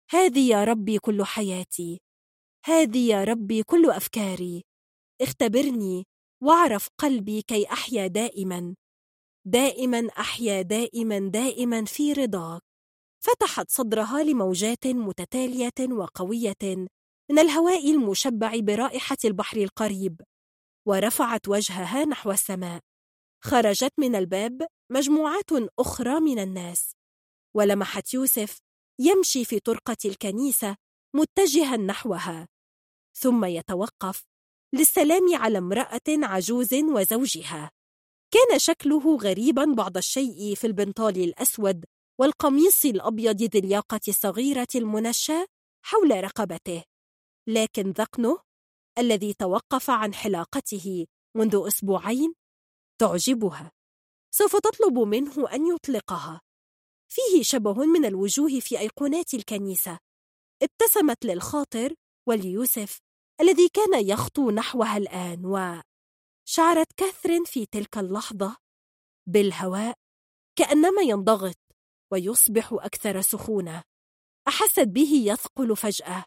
هذه 0.09 0.49
يا 0.49 0.63
ربي 0.63 0.99
كل 0.99 1.23
حياتي. 1.23 2.01
هذه 2.65 3.09
يا 3.09 3.23
ربي 3.23 3.63
كل 3.63 3.89
أفكاري. 3.89 4.63
اختبرني 5.21 6.03
واعرف 6.43 6.87
قلبي 6.97 7.41
كي 7.41 7.65
أحيا 7.65 8.07
دائما. 8.07 8.75
دائما 9.47 10.07
أحيا 10.19 10.61
دائما 10.61 11.19
دائما 11.19 11.85
في 11.85 12.13
رضاك. 12.13 12.61
فتحت 13.25 13.69
صدرها 13.69 14.23
لموجات 14.23 14.87
متتالية 14.87 15.91
وقوية 15.91 16.87
من 17.31 17.39
الهواء 17.39 17.91
المشبع 17.91 18.59
برائحة 18.59 19.17
البحر 19.25 19.57
القريب 19.57 20.21
ورفعت 20.87 21.47
وجهها 21.47 22.05
نحو 22.05 22.31
السماء. 22.31 22.81
خرجت 23.45 23.93
من 23.99 24.15
الباب 24.15 24.67
مجموعات 24.91 25.51
أخرى 25.79 26.19
من 26.19 26.39
الناس. 26.39 26.95
ولمحت 27.55 28.13
يوسف 28.13 28.59
يمشي 28.99 29.45
في 29.45 29.59
طرقة 29.59 29.97
الكنيسة 30.05 30.75
متجها 31.15 31.77
نحوها. 31.77 32.47
ثم 33.17 33.45
يتوقف 33.45 34.23
للسلام 34.73 35.35
على 35.35 35.57
امرأة 35.57 36.01
عجوز 36.07 36.73
وزوجها. 36.73 37.71
كان 38.33 38.59
شكله 38.59 39.17
غريبا 39.17 39.65
بعض 39.65 39.97
الشيء 39.97 40.55
في 40.55 40.67
البنطال 40.67 41.17
الأسود 41.23 41.85
والقميص 42.19 42.85
الأبيض 42.85 43.41
ذي 43.41 43.59
الياقة 43.59 44.01
الصغيرة 44.07 44.67
المنشى 44.75 45.45
حول 45.85 46.23
رقبته. 46.23 46.83
لكن 47.47 47.91
ذقنه 47.91 48.39
الذي 48.97 49.33
توقف 49.33 49.89
عن 49.89 50.13
حلاقته 50.13 51.05
منذ 51.37 51.63
أسبوعين 51.67 52.33
تعجبها. 53.01 53.71
سوف 54.33 54.55
تطلب 54.55 54.99
منه 54.99 55.49
أن 55.53 55.67
يطلقها. 55.67 56.41
فيه 57.11 57.43
شبه 57.43 57.73
من 57.73 58.05
الوجوه 58.05 58.59
في 58.59 58.79
أيقونات 58.79 59.33
الكنيسة. 59.33 59.99
ابتسمت 60.63 61.25
للخاطر 61.25 61.93
وليوسف 62.27 62.99
الذي 63.41 63.69
كان 63.69 64.07
يخطو 64.07 64.51
نحوها 64.51 64.97
الآن 64.97 65.45
وشعرت 65.45 66.93
كاثرين 66.97 67.43
في 67.43 67.65
تلك 67.65 67.97
اللحظة 67.97 68.55
بالهواء 69.29 69.93
كأنما 70.59 71.01
ينضغط 71.01 71.57
ويصبح 72.11 72.73
أكثر 72.73 73.21
سخونة. 73.21 73.83
أحست 74.47 74.79
به 74.79 75.23
يثقل 75.25 75.75
فجأة 75.75 76.25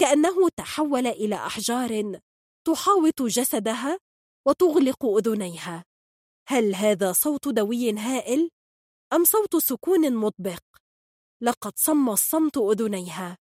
كأنه 0.00 0.48
تحول 0.56 1.06
إلى 1.06 1.34
أحجار 1.34 2.20
تحاوط 2.66 3.22
جسدها 3.22 3.98
وتغلق 4.46 5.04
أذنيها. 5.06 5.84
هل 6.48 6.74
هذا 6.74 7.12
صوت 7.12 7.48
دوي 7.48 7.92
هائل 7.92 8.50
أم 9.12 9.24
صوت 9.24 9.56
سكون 9.56 10.16
مطبق؟ 10.16 10.62
لقد 11.40 11.72
صم 11.76 12.10
الصمت 12.10 12.56
أذنيها. 12.56 13.38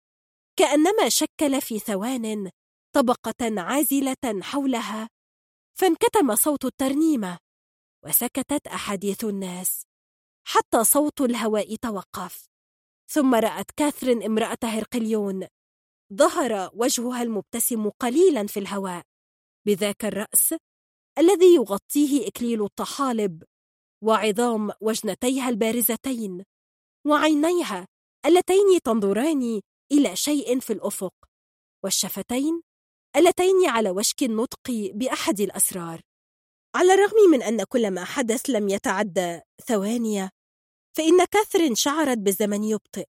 كأنما 0.59 1.09
شكل 1.09 1.61
في 1.61 1.79
ثوان 1.79 2.51
طبقة 2.95 3.61
عازلة 3.61 4.41
حولها 4.41 5.09
فانكتم 5.79 6.35
صوت 6.35 6.65
الترنيمة 6.65 7.37
وسكتت 8.05 8.67
أحاديث 8.67 9.23
الناس. 9.23 9.83
حتى 10.47 10.83
صوت 10.83 11.21
الهواء 11.21 11.75
توقف. 11.75 12.45
ثم 13.07 13.35
رأت 13.35 13.71
كاثرين 13.71 14.23
امرأة 14.23 14.57
هرقليون. 14.63 15.47
ظهر 16.13 16.69
وجهها 16.73 17.23
المبتسم 17.23 17.89
قليلا 17.89 18.47
في 18.47 18.59
الهواء. 18.59 19.03
بذاك 19.65 20.05
الرأس 20.05 20.55
الذي 21.17 21.55
يغطيه 21.55 22.27
إكليل 22.27 22.63
الطحالب 22.63 23.43
وعظام 24.03 24.71
وجنتيها 24.81 25.49
البارزتين 25.49 26.43
وعينيها 27.07 27.87
اللتين 28.25 28.81
تنظران 28.83 29.61
إلى 29.91 30.15
شيء 30.15 30.59
في 30.59 30.73
الأفق 30.73 31.13
والشفتين 31.83 32.61
اللتين 33.15 33.69
على 33.69 33.89
وشك 33.89 34.23
النطق 34.23 34.91
بأحد 34.93 35.41
الأسرار 35.41 36.01
على 36.75 36.93
الرغم 36.93 37.31
من 37.31 37.43
أن 37.43 37.63
كل 37.63 37.91
ما 37.91 38.03
حدث 38.05 38.49
لم 38.49 38.69
يتعدى 38.69 39.41
ثواني 39.67 40.29
فإن 40.97 41.25
كاثرين 41.25 41.75
شعرت 41.75 42.17
بالزمن 42.17 42.63
يبطئ 42.63 43.05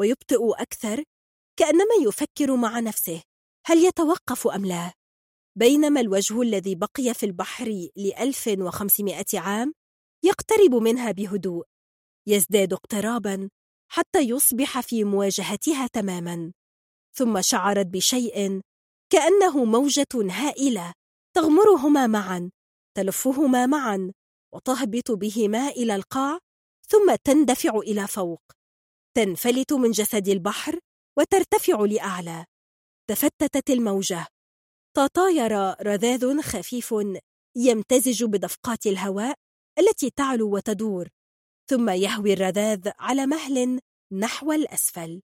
ويبطئ 0.00 0.62
أكثر 0.62 1.04
كأنما 1.58 1.94
يفكر 2.06 2.56
مع 2.56 2.80
نفسه 2.80 3.22
هل 3.66 3.84
يتوقف 3.84 4.46
أم 4.46 4.66
لا؟ 4.66 4.92
بينما 5.58 6.00
الوجه 6.00 6.42
الذي 6.42 6.74
بقي 6.74 7.14
في 7.14 7.26
البحر 7.26 7.88
لألف 7.96 8.48
وخمسمائة 8.58 9.24
عام 9.34 9.72
يقترب 10.24 10.74
منها 10.74 11.12
بهدوء 11.12 11.64
يزداد 12.26 12.72
اقترابا 12.72 13.48
حتى 13.88 14.20
يصبح 14.20 14.80
في 14.80 15.04
مواجهتها 15.04 15.86
تماما 15.86 16.52
ثم 17.16 17.40
شعرت 17.40 17.86
بشيء 17.86 18.60
كأنه 19.12 19.64
موجة 19.64 20.06
هائلة 20.30 20.92
تغمرهما 21.36 22.06
معا 22.06 22.50
تلفهما 22.96 23.66
معا 23.66 24.12
وتهبط 24.54 25.10
بهما 25.10 25.68
إلى 25.68 25.94
القاع 25.94 26.38
ثم 26.88 27.14
تندفع 27.24 27.78
إلى 27.78 28.06
فوق 28.06 28.42
تنفلت 29.16 29.72
من 29.72 29.90
جسد 29.90 30.28
البحر 30.28 30.78
وترتفع 31.18 31.84
لأعلى 31.84 32.44
تفتتت 33.10 33.70
الموجة. 33.70 34.26
تطاير 34.96 35.52
رذاذ 35.86 36.40
خفيف 36.40 36.94
يمتزج 37.56 38.24
بدفقات 38.24 38.86
الهواء 38.86 39.38
التي 39.78 40.10
تعلو 40.10 40.54
وتدور 40.54 41.08
ثم 41.70 41.90
يهوي 41.90 42.32
الرذاذ 42.32 42.90
على 42.98 43.26
مهل 43.26 43.80
نحو 44.12 44.52
الأسفل. 44.52 45.22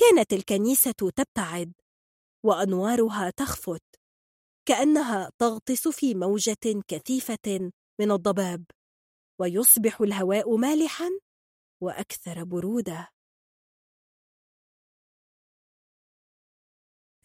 كانت 0.00 0.32
الكنيسة 0.32 0.92
تبتعد 0.92 1.72
وأنوارها 2.44 3.30
تخفت 3.30 3.82
كأنها 4.68 5.30
تغطس 5.38 5.88
في 5.88 6.14
موجة 6.14 6.82
كثيفة 6.88 7.70
من 8.00 8.10
الضباب 8.10 8.64
ويصبح 9.40 10.00
الهواء 10.00 10.56
مالحا 10.56 11.08
وأكثر 11.82 12.44
برودة. 12.44 13.08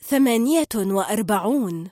ثمانية 0.07 0.67
وأربعون. 0.75 1.91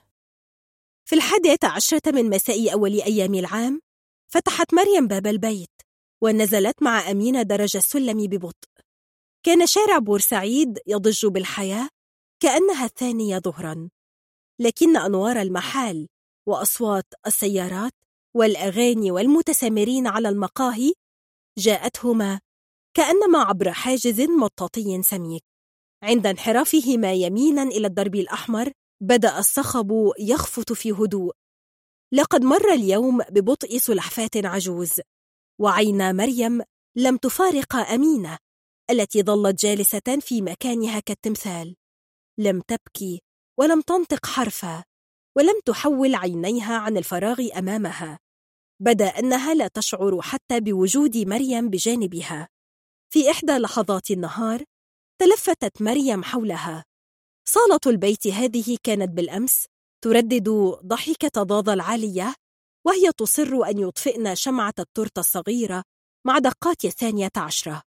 في 1.04 1.14
الحادية 1.14 1.58
عشرة 1.64 2.02
من 2.06 2.30
مساء 2.30 2.72
أول 2.72 3.02
أيام 3.02 3.34
العام 3.34 3.80
فتحت 4.28 4.74
مريم 4.74 5.06
باب 5.06 5.26
البيت 5.26 5.82
ونزلت 6.22 6.82
مع 6.82 7.10
أمينة 7.10 7.42
درج 7.42 7.76
السلم 7.76 8.26
ببطء. 8.26 8.68
كان 9.42 9.66
شارع 9.66 9.98
بورسعيد 9.98 10.78
يضج 10.86 11.26
بالحياة 11.26 11.88
كأنها 12.40 12.84
الثانية 12.84 13.38
ظهرا. 13.38 13.88
لكن 14.60 14.96
أنوار 14.96 15.42
المحال 15.42 16.08
وأصوات 16.46 17.14
السيارات 17.26 17.92
والأغاني 18.34 19.10
والمتسامرين 19.10 20.06
على 20.06 20.28
المقاهي 20.28 20.92
جاءتهما 21.58 22.40
كأنما 22.94 23.38
عبر 23.38 23.72
حاجز 23.72 24.20
مطاطي 24.20 25.02
سميك. 25.02 25.55
عند 26.02 26.26
انحرافهما 26.26 27.12
يمينا 27.12 27.62
إلى 27.62 27.86
الدرب 27.86 28.14
الأحمر 28.14 28.72
بدأ 29.02 29.38
الصخب 29.38 30.12
يخفت 30.18 30.72
في 30.72 30.92
هدوء. 30.92 31.32
لقد 32.12 32.44
مر 32.44 32.72
اليوم 32.72 33.18
ببطء 33.18 33.78
سلحفاة 33.78 34.30
عجوز 34.36 35.00
وعينا 35.60 36.12
مريم 36.12 36.62
لم 36.96 37.16
تفارق 37.16 37.76
أمينة 37.76 38.38
التي 38.90 39.22
ظلت 39.22 39.60
جالسة 39.60 40.18
في 40.20 40.42
مكانها 40.42 41.00
كالتمثال. 41.00 41.76
لم 42.38 42.60
تبكي 42.60 43.22
ولم 43.58 43.80
تنطق 43.80 44.26
حرفا 44.26 44.84
ولم 45.36 45.60
تحول 45.64 46.14
عينيها 46.14 46.76
عن 46.76 46.96
الفراغ 46.96 47.48
أمامها. 47.58 48.18
بدأ 48.80 49.06
أنها 49.06 49.54
لا 49.54 49.68
تشعر 49.68 50.22
حتى 50.22 50.60
بوجود 50.60 51.16
مريم 51.16 51.70
بجانبها. 51.70 52.48
في 53.12 53.30
إحدى 53.30 53.52
لحظات 53.52 54.10
النهار 54.10 54.64
تلفتت 55.18 55.82
مريم 55.82 56.24
حولها. 56.24 56.84
صالة 57.48 57.80
البيت 57.86 58.26
هذه 58.26 58.78
كانت 58.82 59.10
بالأمس 59.10 59.66
تردد 60.04 60.48
ضحكة 60.84 61.42
ضاضة 61.42 61.72
العالية 61.72 62.34
وهي 62.86 63.12
تصر 63.18 63.62
أن 63.70 63.78
يطفئن 63.78 64.34
شمعة 64.34 64.74
التورتة 64.78 65.20
الصغيرة 65.20 65.84
مع 66.26 66.38
دقات 66.38 66.84
الثانية 66.84 67.30
عشرة. 67.36 67.82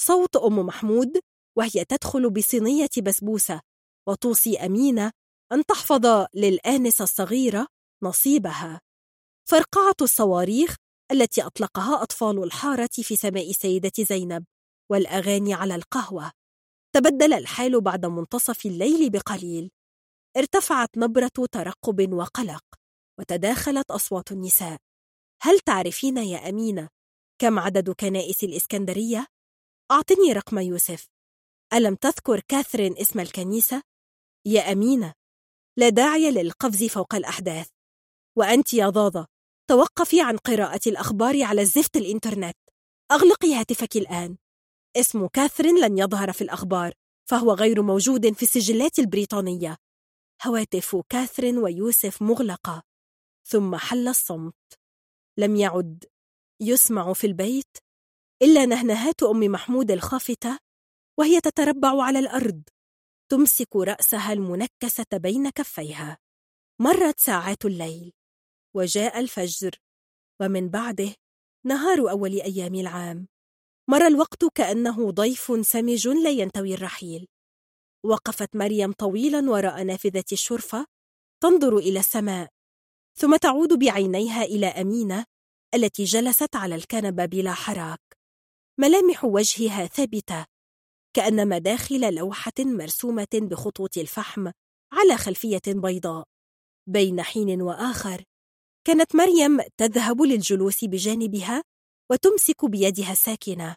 صوت 0.00 0.36
أم 0.36 0.58
محمود 0.58 1.18
وهي 1.56 1.84
تدخل 1.88 2.30
بصينية 2.30 2.88
بسبوسة 3.02 3.60
وتوصي 4.08 4.58
أمينة 4.58 5.12
أن 5.52 5.64
تحفظ 5.66 6.26
للآنسة 6.34 7.02
الصغيرة 7.02 7.66
نصيبها. 8.02 8.80
فرقعة 9.48 9.96
الصواريخ 10.00 10.76
التي 11.12 11.42
أطلقها 11.42 12.02
أطفال 12.02 12.42
الحارة 12.44 12.90
في 12.92 13.16
سماء 13.16 13.52
سيدة 13.52 13.92
زينب 13.98 14.44
والأغاني 14.90 15.54
على 15.54 15.74
القهوة. 15.74 16.32
تبدل 16.98 17.32
الحال 17.32 17.80
بعد 17.80 18.06
منتصف 18.06 18.66
الليل 18.66 19.10
بقليل. 19.10 19.70
ارتفعت 20.36 20.98
نبرة 20.98 21.30
ترقب 21.52 22.12
وقلق 22.12 22.64
وتداخلت 23.18 23.90
أصوات 23.90 24.32
النساء. 24.32 24.78
هل 25.42 25.60
تعرفين 25.60 26.16
يا 26.16 26.48
أمينة 26.48 26.88
كم 27.40 27.58
عدد 27.58 27.90
كنائس 27.90 28.44
الإسكندرية؟ 28.44 29.26
أعطني 29.90 30.32
رقم 30.32 30.58
يوسف. 30.58 31.06
ألم 31.72 31.94
تذكر 31.94 32.40
كاثرين 32.48 32.98
اسم 32.98 33.20
الكنيسة؟ 33.20 33.82
يا 34.46 34.72
أمينة 34.72 35.14
لا 35.76 35.88
داعي 35.88 36.30
للقفز 36.30 36.84
فوق 36.84 37.14
الأحداث. 37.14 37.68
وأنت 38.38 38.74
يا 38.74 38.88
ضاضة 38.88 39.26
توقفي 39.70 40.20
عن 40.20 40.36
قراءة 40.36 40.88
الأخبار 40.88 41.42
على 41.42 41.64
زفت 41.64 41.96
الإنترنت. 41.96 42.56
أغلقي 43.12 43.54
هاتفك 43.54 43.96
الآن. 43.96 44.36
اسم 44.96 45.26
كاثرين 45.26 45.80
لن 45.80 45.98
يظهر 45.98 46.32
في 46.32 46.42
الأخبار 46.42 46.94
فهو 47.30 47.52
غير 47.52 47.82
موجود 47.82 48.32
في 48.32 48.42
السجلات 48.42 48.98
البريطانية. 48.98 49.76
هواتف 50.46 50.96
كاثرين 51.08 51.58
ويوسف 51.58 52.22
مغلقة. 52.22 52.82
ثم 53.44 53.76
حل 53.76 54.08
الصمت. 54.08 54.78
لم 55.38 55.56
يعد 55.56 56.04
يسمع 56.60 57.12
في 57.12 57.26
البيت 57.26 57.76
إلا 58.42 58.66
نهنهات 58.66 59.22
أم 59.22 59.40
محمود 59.40 59.90
الخافتة 59.90 60.58
وهي 61.18 61.40
تتربع 61.40 62.02
على 62.02 62.18
الأرض 62.18 62.62
تمسك 63.30 63.76
رأسها 63.76 64.32
المنكسة 64.32 65.06
بين 65.12 65.50
كفيها. 65.50 66.18
مرت 66.80 67.20
ساعات 67.20 67.64
الليل 67.64 68.12
وجاء 68.76 69.20
الفجر 69.20 69.70
ومن 70.40 70.68
بعده 70.68 71.14
نهار 71.66 72.10
أول 72.10 72.40
أيام 72.40 72.74
العام. 72.74 73.28
مر 73.90 74.06
الوقت 74.06 74.44
كأنه 74.54 75.10
ضيف 75.10 75.66
سمج 75.66 76.08
لا 76.08 76.30
ينتوي 76.30 76.74
الرحيل. 76.74 77.26
وقفت 78.04 78.56
مريم 78.56 78.92
طويلا 78.92 79.50
وراء 79.50 79.82
نافذة 79.82 80.24
الشرفة 80.32 80.86
تنظر 81.42 81.76
إلى 81.76 81.98
السماء 81.98 82.48
ثم 83.18 83.36
تعود 83.36 83.78
بعينيها 83.78 84.42
إلى 84.42 84.66
أمينة 84.66 85.24
التي 85.74 86.04
جلست 86.04 86.56
على 86.56 86.74
الكنبة 86.74 87.24
بلا 87.24 87.52
حراك. 87.52 88.00
ملامح 88.80 89.24
وجهها 89.24 89.86
ثابتة 89.86 90.46
كأن 91.16 91.48
مداخل 91.48 92.14
لوحة 92.14 92.52
مرسومة 92.58 93.28
بخطوط 93.34 93.98
الفحم 93.98 94.50
على 94.92 95.16
خلفية 95.16 95.62
بيضاء. 95.66 96.24
بين 96.88 97.22
حين 97.22 97.62
وآخر 97.62 98.24
كانت 98.86 99.16
مريم 99.16 99.60
تذهب 99.76 100.22
للجلوس 100.22 100.84
بجانبها 100.84 101.62
وتمسك 102.10 102.64
بيدها 102.64 103.12
الساكنة 103.12 103.76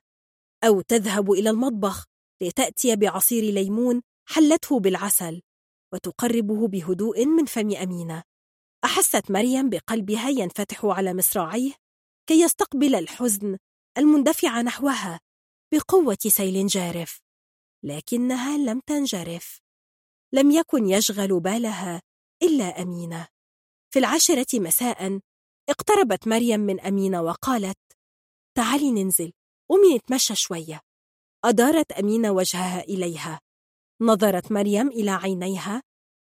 أو 0.63 0.81
تذهب 0.81 1.31
إلى 1.31 1.49
المطبخ 1.49 2.05
لتأتي 2.41 2.95
بعصير 2.95 3.43
ليمون 3.43 4.01
حلته 4.27 4.79
بالعسل 4.79 5.41
وتقربه 5.93 6.67
بهدوء 6.67 7.25
من 7.25 7.45
فم 7.45 7.75
أمينة. 7.75 8.23
أحست 8.85 9.31
مريم 9.31 9.69
بقلبها 9.69 10.29
ينفتح 10.29 10.85
على 10.85 11.13
مصراعيه 11.13 11.73
كي 12.27 12.41
يستقبل 12.41 12.95
الحزن 12.95 13.57
المندفع 13.97 14.61
نحوها 14.61 15.19
بقوة 15.73 16.17
سيل 16.27 16.67
جارف 16.67 17.21
لكنها 17.83 18.57
لم 18.57 18.81
تنجرف. 18.85 19.59
لم 20.33 20.51
يكن 20.51 20.87
يشغل 20.87 21.39
بالها 21.39 22.01
إلا 22.43 22.81
أمينة. 22.81 23.27
في 23.93 23.99
العاشرة 23.99 24.59
مساء 24.59 25.19
اقتربت 25.69 26.27
مريم 26.27 26.59
من 26.59 26.79
أمينة 26.79 27.21
وقالت 27.21 27.90
تعالي 28.57 28.91
ننزل. 28.91 29.31
قومي 29.69 29.95
نتمشى 29.95 30.35
شوية. 30.35 30.81
أدارت 31.45 31.91
أمينة 31.91 32.31
وجهها 32.31 32.81
إليها. 32.81 33.39
نظرت 34.01 34.51
مريم 34.51 34.87
إلى 34.87 35.11
عينيها 35.11 35.83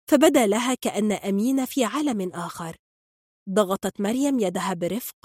فبدأ 0.09 0.47
لها 0.47 0.75
كأن 0.75 1.11
أمينة 1.11 1.65
في 1.65 1.83
عالم 1.83 2.31
آخر. 2.33 2.77
ضغطت 3.49 4.01
مريم 4.01 4.39
يدها 4.39 4.73
برفق 4.73 5.15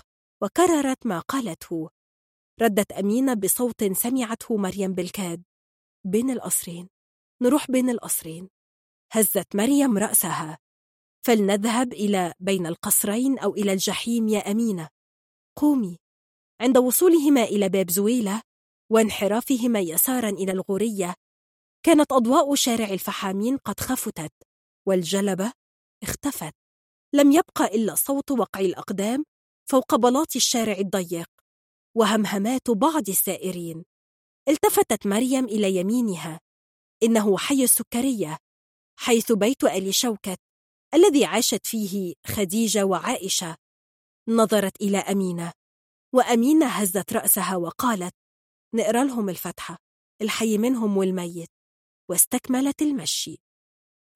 وكررت 0.43 1.07
ما 1.07 1.21
قالته. 1.21 1.91
ردت 2.63 2.93
أمينة 2.93 3.35
بصوت 3.35 3.85
سمعته 3.85 4.57
مريم 4.57 4.95
بالكاد. 4.95 5.43
بين 6.05 6.31
القصرين. 6.31 6.89
نروح 7.43 7.71
بين 7.71 7.91
القصرين. 7.91 8.49
هزت 9.13 9.57
مريم 9.57 9.99
رأسها. 9.99 10.59
فلنذهب 11.27 11.93
إلى 11.93 12.35
بين 12.41 12.67
القصرين 12.67 13.39
أو 13.39 13.55
إلى 13.55 13.73
الجحيم 13.73 14.29
يا 14.29 14.51
أمينة. 14.51 14.89
قومي. 15.59 16.02
عند 16.63 16.79
وصولهما 16.79 17.45
إلى 17.45 17.69
باب 17.69 17.91
زويلة 17.91 18.43
وانحرافهما 18.91 19.81
يسارا 19.81 20.29
إلى 20.29 20.53
الغورية. 20.53 21.15
كانت 21.83 22.13
أضواء 22.13 22.55
شارع 22.55 22.89
الفحامين 22.89 23.57
قد 23.57 23.81
خفتت 23.81 24.33
والجلبة 24.87 25.53
اختفت. 26.03 26.55
لم 27.15 27.33
يبقى 27.33 27.65
إلا 27.65 27.95
صوت 27.95 28.31
وقع 28.31 28.61
الأقدام 28.61 29.25
فوق 29.71 29.95
بلاط 29.95 30.37
الشارع 30.37 30.79
الضيق 30.79 31.31
وهمهمات 31.97 32.71
بعض 32.71 33.09
السائرين. 33.09 33.85
التفتت 34.49 35.07
مريم 35.07 35.45
إلى 35.45 35.77
يمينها. 35.77 36.41
إنه 37.03 37.39
حي 37.39 37.65
السكرية 37.65 38.39
حيث 38.99 39.33
بيت 39.33 39.65
آل 39.65 39.95
شوكت 39.95 40.39
الذي 40.95 41.25
عاشت 41.25 41.67
فيه 41.67 42.15
خديجة 42.27 42.85
وعائشة. 42.85 43.57
نظرت 44.29 44.81
إلى 44.81 44.99
أمينة. 44.99 45.53
وأمينة 46.15 46.67
هزت 46.67 47.13
رأسها 47.13 47.57
وقالت 47.57 48.15
نقرأ 48.75 49.05
لهم 49.05 49.29
الفتحة 49.29 49.79
الحي 50.23 50.59
منهم 50.59 50.97
والميت. 50.97 51.51
واستكملت 52.11 52.83
المشي. 52.83 53.39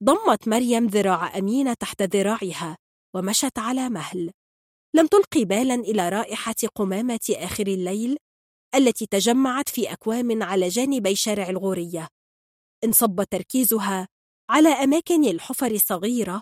ضمت 0.03 0.47
مريم 0.47 0.87
ذراع 0.87 1.37
أمينة 1.37 1.73
تحت 1.73 2.01
ذراعها 2.01 2.77
ومشت 3.15 3.59
على 3.59 3.89
مهل. 3.89 4.31
لم 4.95 5.07
تلقي 5.07 5.45
بالا 5.45 5.75
إلى 5.75 6.09
رائحة 6.09 6.55
قمامة 6.75 7.19
آخر 7.29 7.67
الليل 7.67 8.17
التي 8.75 9.05
تجمعت 9.05 9.69
في 9.69 9.93
أكوام 9.93 10.43
على 10.43 10.67
جانبي 10.67 11.15
شارع 11.15 11.49
الغورية. 11.49 12.07
انصب 12.83 13.23
تركيزها 13.23 14.07
على 14.49 14.69
أماكن 14.69 15.23
الحفر 15.23 15.71
الصغيرة 15.71 16.41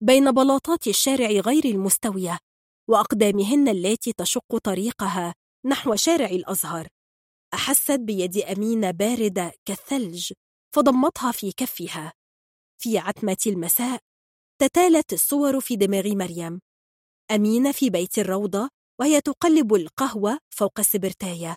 بين 0.00 0.30
بلاطات 0.32 0.86
الشارع 0.86 1.28
غير 1.28 1.64
المستوية. 1.64 2.38
وأقدامهن 2.88 3.68
التي 3.68 4.12
تشق 4.12 4.56
طريقها 4.64 5.34
نحو 5.66 5.94
شارع 5.96 6.26
الأزهر. 6.26 6.88
أحست 7.54 7.90
بيد 7.92 8.38
أمينة 8.38 8.90
باردة 8.90 9.52
كالثلج 9.64 10.32
فضمتها 10.74 11.32
في 11.32 11.52
كفها. 11.52 12.12
في 12.78 12.98
عتمة 12.98 13.36
المساء 13.46 14.00
تتالت 14.60 15.12
الصور 15.12 15.60
في 15.60 15.76
دماغ 15.76 16.14
مريم. 16.14 16.60
أمينة 17.30 17.72
في 17.72 17.90
بيت 17.90 18.18
الروضة 18.18 18.68
وهي 19.00 19.20
تقلب 19.20 19.74
القهوة 19.74 20.38
فوق 20.50 20.78
السبرتاية. 20.78 21.56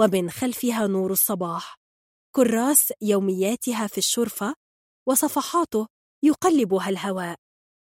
ومن 0.00 0.30
خلفها 0.30 0.86
نور 0.86 1.12
الصباح. 1.12 1.74
كراس 2.34 2.92
يومياتها 3.02 3.86
في 3.86 3.98
الشرفة 3.98 4.54
وصفحاته 5.08 5.86
يقلبها 6.24 6.88
الهواء. 6.88 7.36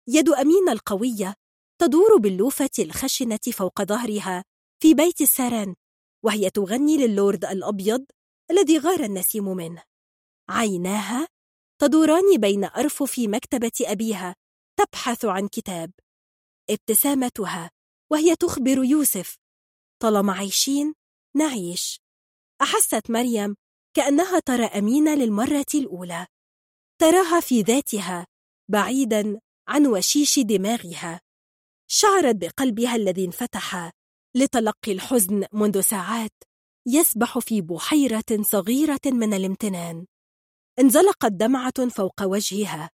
يد 0.08 0.28
أمينة 0.28 0.72
القوية 0.72 1.35
تدور 1.81 2.17
باللوفة 2.17 2.71
الخشنة 2.78 3.40
فوق 3.53 3.82
ظهرها 3.82 4.44
في 4.82 4.94
بيت 4.94 5.21
الساران 5.21 5.74
وهي 6.24 6.50
تغني 6.50 6.96
للورد 6.96 7.44
الأبيض 7.44 8.04
الذي 8.50 8.78
غار 8.78 9.04
النسيم 9.04 9.44
منه. 9.44 9.82
عيناها 10.49 11.28
تدوران 11.81 12.36
بين 12.36 12.64
أرفف 12.64 13.18
مكتبة 13.18 13.72
أبيها 13.81 14.35
تبحث 14.78 15.24
عن 15.24 15.49
كتاب. 15.49 15.92
ابتسامتها 16.71 17.71
وهي 18.12 18.36
تخبر 18.36 18.85
يوسف 18.85 19.36
طالما 20.03 20.32
عايشين 20.32 20.94
نعيش. 21.36 22.00
أحست 22.62 23.10
مريم 23.10 23.56
كأنها 23.96 24.38
ترى 24.38 24.64
أمينة 24.64 25.14
للمرة 25.14 25.67
الأولى. 25.74 26.26
تراها 27.00 27.40
في 27.40 27.62
ذاتها 27.62 28.26
بعيدا 28.71 29.40
عن 29.68 29.86
وشيش 29.86 30.38
دماغها. 30.38 31.21
شعرت 31.92 32.36
بقلبها 32.36 32.96
الذي 32.96 33.24
انفتح 33.24 33.90
لتلقي 34.36 34.92
الحزن 34.92 35.44
منذ 35.52 35.81
ساعات 35.81 36.32
يسبح 36.88 37.38
في 37.38 37.60
بحيرة 37.60 38.42
صغيرة 38.42 39.00
من 39.06 39.34
الامتنان. 39.34 40.06
انزلقت 40.78 41.32
دمعة 41.32 41.88
فوق 41.88 42.22
وجهها. 42.22 42.90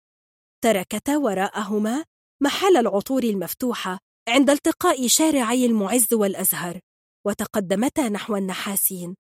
تركتا 0.63 1.17
وراءهما 1.17 2.03
محل 2.43 2.77
العطور 2.77 3.23
المفتوحة 3.23 3.99
عند 4.27 4.49
التقاء 4.49 5.07
شارعي 5.07 5.65
المعز 5.65 6.13
والأزهر 6.13 6.79
وتقدمتا 7.25 8.09
نحو 8.09 8.35
النحاسين. 8.35 9.15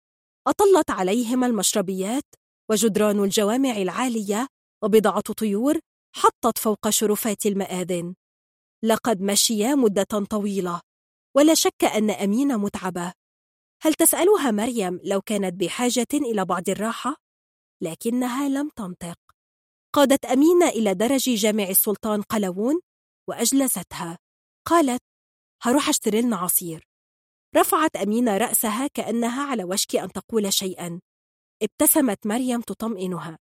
أطلت 0.48 0.90
عليهما 0.90 1.46
المشربيات 1.46 2.26
وجدران 2.70 3.24
الجوامع 3.24 3.76
العالية 3.76 4.46
وبضعة 4.84 5.20
طيور 5.20 5.78
حطت 6.16 6.58
فوق 6.58 6.90
شرفات 6.90 7.46
المآذن. 7.46 8.14
لقد 8.84 9.20
مشيا 9.20 9.74
مدة 9.74 10.26
طويلة 10.30 10.80
ولا 11.36 11.54
شك 11.54 11.84
أن 11.84 12.10
أمين 12.10 12.58
متعبة. 12.58 13.12
هل 13.82 13.94
تسألها 13.94 14.50
مريم 14.50 15.00
لو 15.04 15.20
كانت 15.20 15.54
بحاجة 15.54 16.06
إلى 16.14 16.44
بعض 16.44 16.68
الراحة؟ 16.68 17.16
لكنها 17.82 18.48
لم 18.48 18.68
تنطق. 18.68 19.18
قادت 19.94 20.24
أمينة 20.24 20.68
إلى 20.68 20.94
درج 20.94 21.30
جامع 21.30 21.64
السلطان 21.64 22.22
قلوون 22.22 22.80
وأجلستها. 23.28 24.18
قالت 24.68 25.02
هروح 25.62 25.88
أشتري 25.88 26.22
لنا 26.22 26.36
عصير. 26.36 26.88
رفعت 27.56 27.96
أمينة 27.96 28.36
رأسها 28.36 28.86
كأنها 28.86 29.50
على 29.50 29.64
وشك 29.64 29.96
أن 29.96 30.12
تقول 30.12 30.52
شيئا. 30.52 31.00
ابتسمت 31.62 32.26
مريم 32.26 32.60
تطمئنها. 32.60 33.38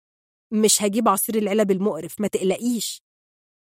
مش 0.53 0.81
هجيب 0.81 1.07
عصير 1.07 1.35
العلب 1.35 1.71
المقرف 1.71 2.21
ما 2.21 2.27
تقلقيش. 2.27 3.01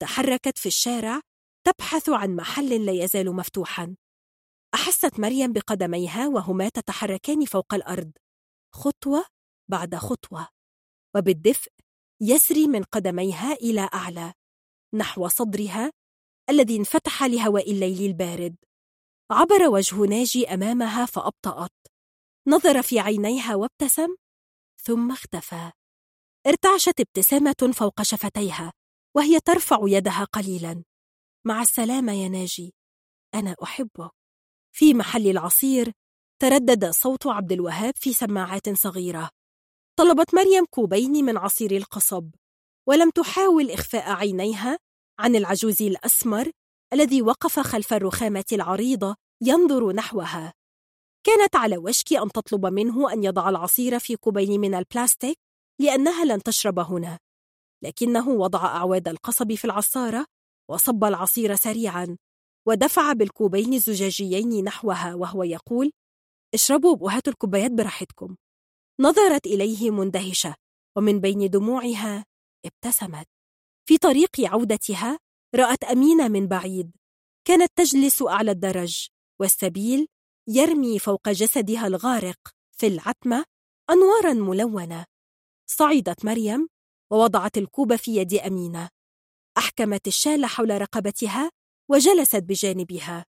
تحركت 0.03 0.59
في 0.59 0.67
الشارع 0.67 1.21
تبحث 1.67 2.09
عن 2.09 2.37
محل 2.37 2.87
لا 2.87 2.93
يزال 2.93 3.37
مفتوحا. 3.37 3.97
أحست 4.75 5.21
مريم 5.21 5.53
بقدميها 5.53 6.29
وهما 6.29 6.69
تتحركان 6.69 7.45
فوق 7.45 7.75
الأرض. 7.75 8.13
خطوة 8.75 9.25
بعد 9.71 9.95
خطوة. 9.95 10.49
وبالدفء 11.17 11.73
يسري 12.21 12.67
من 12.69 12.83
قدميها 12.83 13.53
إلى 13.53 13.89
أعلى. 13.95 14.33
نحو 14.95 15.29
صدرها 15.29 15.93
الذي 16.51 16.77
انفتح 16.77 17.23
لهواء 17.23 17.73
الليل 17.73 18.07
البارد. 18.07 18.57
عبر 19.31 19.69
وجه 19.69 19.97
ناجي 19.97 20.49
أمامها 20.55 21.07
فأبطأت. 21.07 21.73
نظر 22.49 22.83
في 22.83 23.01
عينيها 23.01 23.55
وابتسم 23.55 24.17
ثم 24.83 25.13
اختفى. 25.13 25.73
ارتعشت 26.47 27.01
ابتسامة 27.01 27.73
فوق 27.75 28.03
شفتيها 28.03 28.73
وهي 29.17 29.41
ترفع 29.41 29.79
يدها 29.83 30.25
قليلا. 30.25 30.85
مع 31.47 31.63
السلامة 31.63 32.13
يا 32.13 32.29
ناجي. 32.29 32.75
أنا 33.35 33.57
أحبك. 33.63 34.11
في 34.73 34.95
محل 34.95 35.27
العصير 35.27 35.93
تردد 36.43 36.91
صوت 36.91 37.27
عبد 37.27 37.53
الوهاب 37.53 37.95
في 37.97 38.13
سماعات 38.13 38.69
صغيرة. 38.69 39.31
طلبت 39.99 40.35
مريم 40.35 40.65
كوبين 40.71 41.13
من 41.13 41.37
عصير 41.37 41.77
القصب 41.77 42.31
ولم 42.89 43.11
تحاول 43.11 43.71
إخفاء 43.71 44.11
عينيها 44.11 44.79
عن 45.19 45.37
العجوز 45.37 45.83
الأسمر 45.83 46.51
الذي 46.93 47.23
وقف 47.23 47.61
خلف 47.61 47.93
الرخامة 47.93 48.45
العريضة 48.53 49.17
ينظر 49.43 49.93
نحوها. 49.93 50.53
كانت 51.27 51.57
على 51.57 51.79
وشك 51.79 52.13
أن 52.13 52.33
تطلب 52.33 52.67
منه 52.67 53.13
أن 53.13 53.25
يضع 53.25 53.49
العصير 53.49 53.99
في 53.99 54.17
كوبين 54.17 54.61
من 54.61 54.75
البلاستيك 54.75 55.39
لأنها 55.81 56.25
لن 56.25 56.43
تشرب 56.43 56.79
هنا. 56.79 57.19
لكنه 57.83 58.29
وضع 58.29 58.67
أعواد 58.67 59.09
القصب 59.09 59.55
في 59.55 59.65
العصارة 59.65 60.27
وصب 60.71 61.05
العصير 61.05 61.55
سريعا 61.55 62.17
ودفع 62.69 63.13
بالكوبين 63.13 63.75
الزجاجيين 63.75 64.65
نحوها 64.65 65.15
وهو 65.15 65.43
يقول 65.43 65.93
اشربوا 66.55 66.97
وهاتوا 67.01 67.33
الكوبايات 67.33 67.71
براحتكم. 67.71 68.37
نظرت 69.01 69.47
إليه 69.47 69.91
مندهشة 69.91 70.55
ومن 70.97 71.21
بين 71.21 71.51
دموعها 71.51 72.25
ابتسمت. 72.67 73.27
في 73.89 73.99
طريق 73.99 74.41
عودتها 74.41 75.19
رأت 75.55 75.85
أمينة 75.85 76.29
من 76.29 76.49
بعيد 76.49 76.93
كانت 77.47 77.73
تجلس 77.77 78.23
أعلى 78.23 78.51
الدرج 78.51 79.09
والسبيل 79.41 80.07
يرمي 80.49 80.99
فوق 80.99 81.29
جسدها 81.29 81.87
الغارق 81.87 82.39
في 82.73 82.87
العتمة 82.87 83.45
أنوارا 83.91 84.33
ملونة. 84.33 85.05
صعدت 85.71 86.25
مريم 86.25 86.69
ووضعت 87.13 87.59
الكوب 87.59 87.97
في 87.97 88.17
يد 88.17 88.35
أمينة. 88.35 88.89
أحكمت 89.59 90.07
الشال 90.07 90.47
حول 90.47 90.81
رقبتها 90.81 91.51
وجلست 91.91 92.37
بجانبها. 92.37 93.25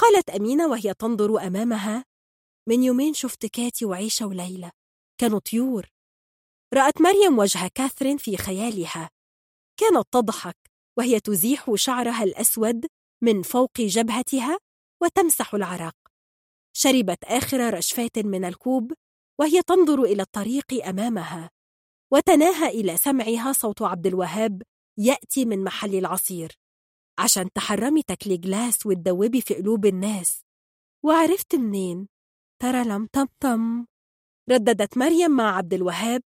قالت 0.00 0.30
أمينة 0.30 0.68
وهي 0.68 0.94
تنظر 0.94 1.46
أمامها 1.46 2.04
من 2.68 2.82
يومين 2.82 3.14
شفت 3.14 3.46
كاتي 3.46 3.84
وعيشة 3.84 4.26
وليلى 4.26 4.70
كانوا 5.20 5.38
طيور. 5.38 5.86
رأت 6.74 7.00
مريم 7.00 7.38
وجه 7.38 7.68
كاثرين 7.74 8.16
في 8.16 8.36
خيالها. 8.36 9.10
كانت 9.80 10.08
تضحك 10.12 10.56
وهي 10.98 11.20
تزيح 11.20 11.74
شعرها 11.74 12.24
الأسود 12.24 12.86
من 13.22 13.42
فوق 13.42 13.80
جبهتها 13.80 14.58
وتمسح 15.02 15.54
العرق. 15.54 15.94
شربت 16.72 17.24
آخر 17.24 17.74
رشفات 17.74 18.18
من 18.18 18.44
الكوب 18.44 18.92
وهي 19.40 19.62
تنظر 19.62 20.02
إلى 20.02 20.22
الطريق 20.22 20.86
أمامها 20.86 21.50
وتناهى 22.12 22.68
إلى 22.68 22.96
سمعها 22.96 23.52
صوت 23.52 23.82
عبد 23.82 24.06
الوهاب 24.06 24.62
يأتي 24.98 25.44
من 25.44 25.64
محل 25.64 25.94
العصير 25.94 26.58
عشان 27.18 27.52
تحرمي 27.52 28.02
تاكلي 28.02 28.36
جلاس 28.36 28.86
وتدوبي 28.86 29.40
في 29.40 29.54
قلوب 29.54 29.86
الناس. 29.86 30.44
وعرفت 31.04 31.54
منين؟ 31.54 32.08
ترى 32.62 32.84
لم 32.84 33.08
طمطم 33.12 33.86
رددت 34.50 34.98
مريم 34.98 35.30
مع 35.30 35.56
عبد 35.56 35.74
الوهاب. 35.74 36.22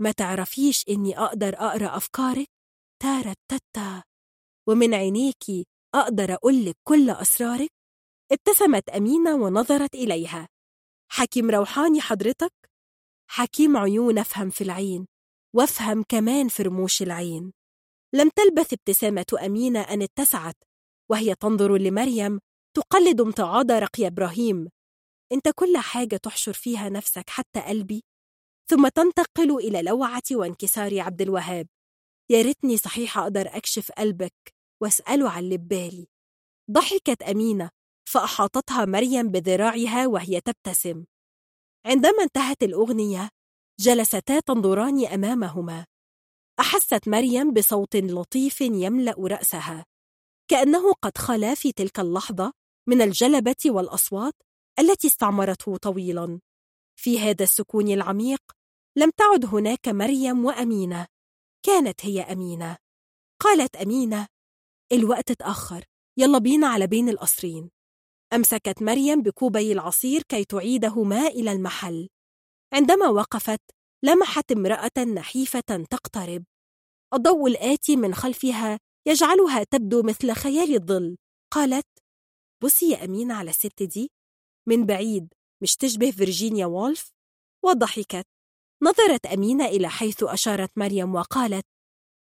ما 0.00 0.12
تعرفيش 0.12 0.84
إني 0.88 1.18
أقدر 1.18 1.54
أقرأ 1.54 1.96
أفكارك؟ 1.96 2.48
تارة 3.02 3.36
تتا 3.48 4.02
ومن 4.68 4.94
عينيكي 4.94 5.66
أقدر 5.94 6.34
أقولك 6.34 6.76
كل 6.84 7.10
أسرارك؟ 7.10 7.70
ابتسمت 8.32 8.88
أمينة 8.88 9.34
ونظرت 9.34 9.94
إليها. 9.94 10.48
حكيم 11.10 11.50
روحاني 11.50 12.00
حضرتك؟ 12.00 12.52
حكيم 13.30 13.76
عيون 13.76 14.18
أفهم 14.18 14.50
في 14.50 14.64
العين 14.64 15.06
وأفهم 15.56 16.02
كمان 16.08 16.48
في 16.48 16.62
رموش 16.62 17.02
العين. 17.02 17.52
لم 18.14 18.30
تلبث 18.36 18.72
ابتسامة 18.72 19.26
أمينة 19.46 19.80
أن 19.80 20.02
اتسعت 20.02 20.56
وهي 21.10 21.34
تنظر 21.34 21.76
لمريم 21.76 22.40
تقلد 22.76 23.20
امتعاض 23.20 23.70
رقي 23.70 24.06
إبراهيم. 24.06 24.68
أنت 25.32 25.48
كل 25.54 25.76
حاجة 25.76 26.16
تحشر 26.16 26.52
فيها 26.52 26.88
نفسك 26.88 27.30
حتى 27.30 27.60
قلبي. 27.60 28.04
ثم 28.70 28.88
تنتقل 28.88 29.56
إلى 29.56 29.82
لوعة 29.82 30.22
وانكسار 30.32 31.00
عبد 31.00 31.22
الوهاب. 31.22 31.66
يا 32.30 32.42
ريتني 32.42 32.76
صحيح 32.76 33.18
أقدر 33.18 33.56
أكشف 33.56 33.92
قلبك 33.92 34.54
واسأله 34.82 35.30
عن 35.30 35.44
اللي 35.44 35.58
ببالي 35.58 36.08
ضحكت 36.70 37.22
أمينة 37.22 37.70
فأحاطتها 38.08 38.84
مريم 38.84 39.28
بذراعها 39.28 40.06
وهي 40.06 40.40
تبتسم. 40.40 41.04
عندما 41.86 42.22
انتهت 42.22 42.62
الأغنية 42.62 43.28
جلستا 43.80 44.40
تنظران 44.40 45.06
أمامهما. 45.06 45.86
أحست 46.60 47.08
مريم 47.08 47.52
بصوت 47.52 47.96
لطيف 47.96 48.60
يملأ 48.60 49.14
رأسها. 49.18 49.86
كأنه 50.48 50.92
قد 50.92 51.18
خلا 51.18 51.54
في 51.54 51.72
تلك 51.72 52.00
اللحظة 52.00 52.52
من 52.88 53.02
الجلبة 53.02 53.56
والأصوات 53.66 54.34
التي 54.78 55.06
استعمرته 55.06 55.76
طويلا. 55.76 56.40
في 56.96 57.18
هذا 57.20 57.42
السكون 57.42 57.88
العميق 57.88 58.40
لم 58.96 59.10
تعد 59.16 59.44
هناك 59.44 59.88
مريم 59.88 60.44
وأمينة. 60.44 61.06
كانت 61.66 62.06
هي 62.06 62.20
أمينة. 62.22 62.76
قالت 63.40 63.76
أمينة 63.76 64.26
الوقت 64.92 65.30
اتأخر 65.30 65.84
يلا 66.16 66.38
بينا 66.38 66.66
على 66.66 66.86
بين 66.86 67.08
القصرين. 67.08 67.70
أمسكت 68.32 68.82
مريم 68.82 69.22
بكوبي 69.22 69.72
العصير 69.72 70.22
كي 70.22 70.44
تعيدهما 70.44 71.26
إلى 71.26 71.52
المحل. 71.52 72.08
عندما 72.72 73.08
وقفت 73.08 73.60
لمحت 74.04 74.52
امرأة 74.52 75.04
نحيفة 75.14 75.86
تقترب. 75.90 76.44
الضوء 77.14 77.50
الآتي 77.50 77.96
من 77.96 78.14
خلفها 78.14 78.78
يجعلها 79.08 79.64
تبدو 79.64 80.02
مثل 80.02 80.32
خيال 80.32 80.74
الظل. 80.74 81.16
قالت 81.52 81.86
بصي 82.62 82.90
يا 82.90 83.04
أمينة 83.04 83.34
على 83.34 83.50
الست 83.50 83.82
دي. 83.82 84.10
من 84.68 84.86
بعيد 84.86 85.34
مش 85.62 85.76
تشبه 85.76 86.10
فيرجينيا 86.10 86.66
وولف؟ 86.66 87.10
وضحكت. 87.64 88.26
نظرت 88.82 89.26
أمينة 89.26 89.66
إلى 89.66 89.88
حيث 89.88 90.22
أشارت 90.22 90.70
مريم 90.76 91.14
وقالت 91.14 91.66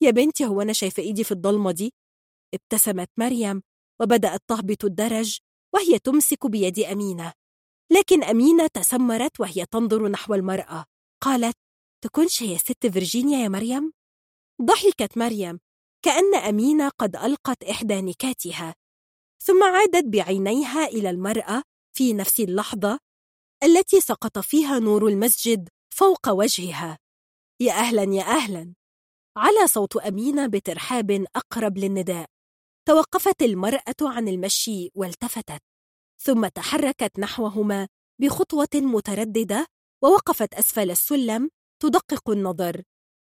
يا 0.03 0.11
بنتي 0.11 0.47
هو 0.47 0.63
أنا 0.63 0.73
شايفة 0.73 1.03
إيدي 1.03 1.25
في 1.25 1.33
الضلمة 1.33 1.73
دي؟ 1.73 1.93
ابتسمت 2.55 3.11
مريم 3.17 3.63
وبدأت 4.01 4.41
تهبط 4.49 4.85
الدرج 4.85 5.39
وهي 5.75 5.99
تمسك 5.99 6.47
بيد 6.47 6.79
أمينة. 6.79 7.33
لكن 7.93 8.25
أمينة 8.25 8.67
تسمرت 8.67 9.41
وهي 9.41 9.67
تنظر 9.67 10.09
نحو 10.09 10.35
المرأة. 10.35 10.85
قالت 11.25 11.57
تكونش 12.05 12.43
هي 12.43 12.59
ست 12.59 12.87
فيرجينيا 12.87 13.39
يا 13.39 13.49
مريم؟ 13.49 13.93
ضحكت 14.63 15.19
مريم 15.19 15.61
كأن 16.05 16.35
أمينة 16.35 16.89
قد 16.89 17.17
ألقت 17.17 17.65
إحدى 17.65 18.01
نكاتها 18.01 18.75
ثم 19.43 19.65
عادت 19.65 20.05
بعينيها 20.05 20.85
إلى 20.85 21.11
المرأة 21.11 21.63
في 21.97 22.13
نفس 22.13 22.41
اللحظة 22.41 22.99
التي 23.63 24.01
سقط 24.01 24.39
فيها 24.39 24.79
نور 24.79 25.09
المسجد 25.09 25.69
فوق 25.95 26.29
وجهها 26.29 26.99
يا 27.61 27.73
أهلا 27.73 28.03
يا 28.15 28.23
أهلا 28.23 28.75
على 29.37 29.67
صوت 29.67 29.97
أمينة 29.97 30.47
بترحاب 30.47 31.25
أقرب 31.37 31.79
للنداء 31.79 32.27
توقفت 32.89 33.43
المرأة 33.43 33.95
عن 34.03 34.29
المشي 34.29 34.91
والتفتت 34.95 35.63
ثم 36.23 36.47
تحركت 36.47 37.19
نحوهما 37.19 37.89
بخطوة 38.21 38.69
مترددة 38.75 39.67
ووقفت 40.05 40.55
أسفل 40.55 40.91
السلم 40.91 41.51
تدقق 41.83 42.31
النظر. 42.31 42.83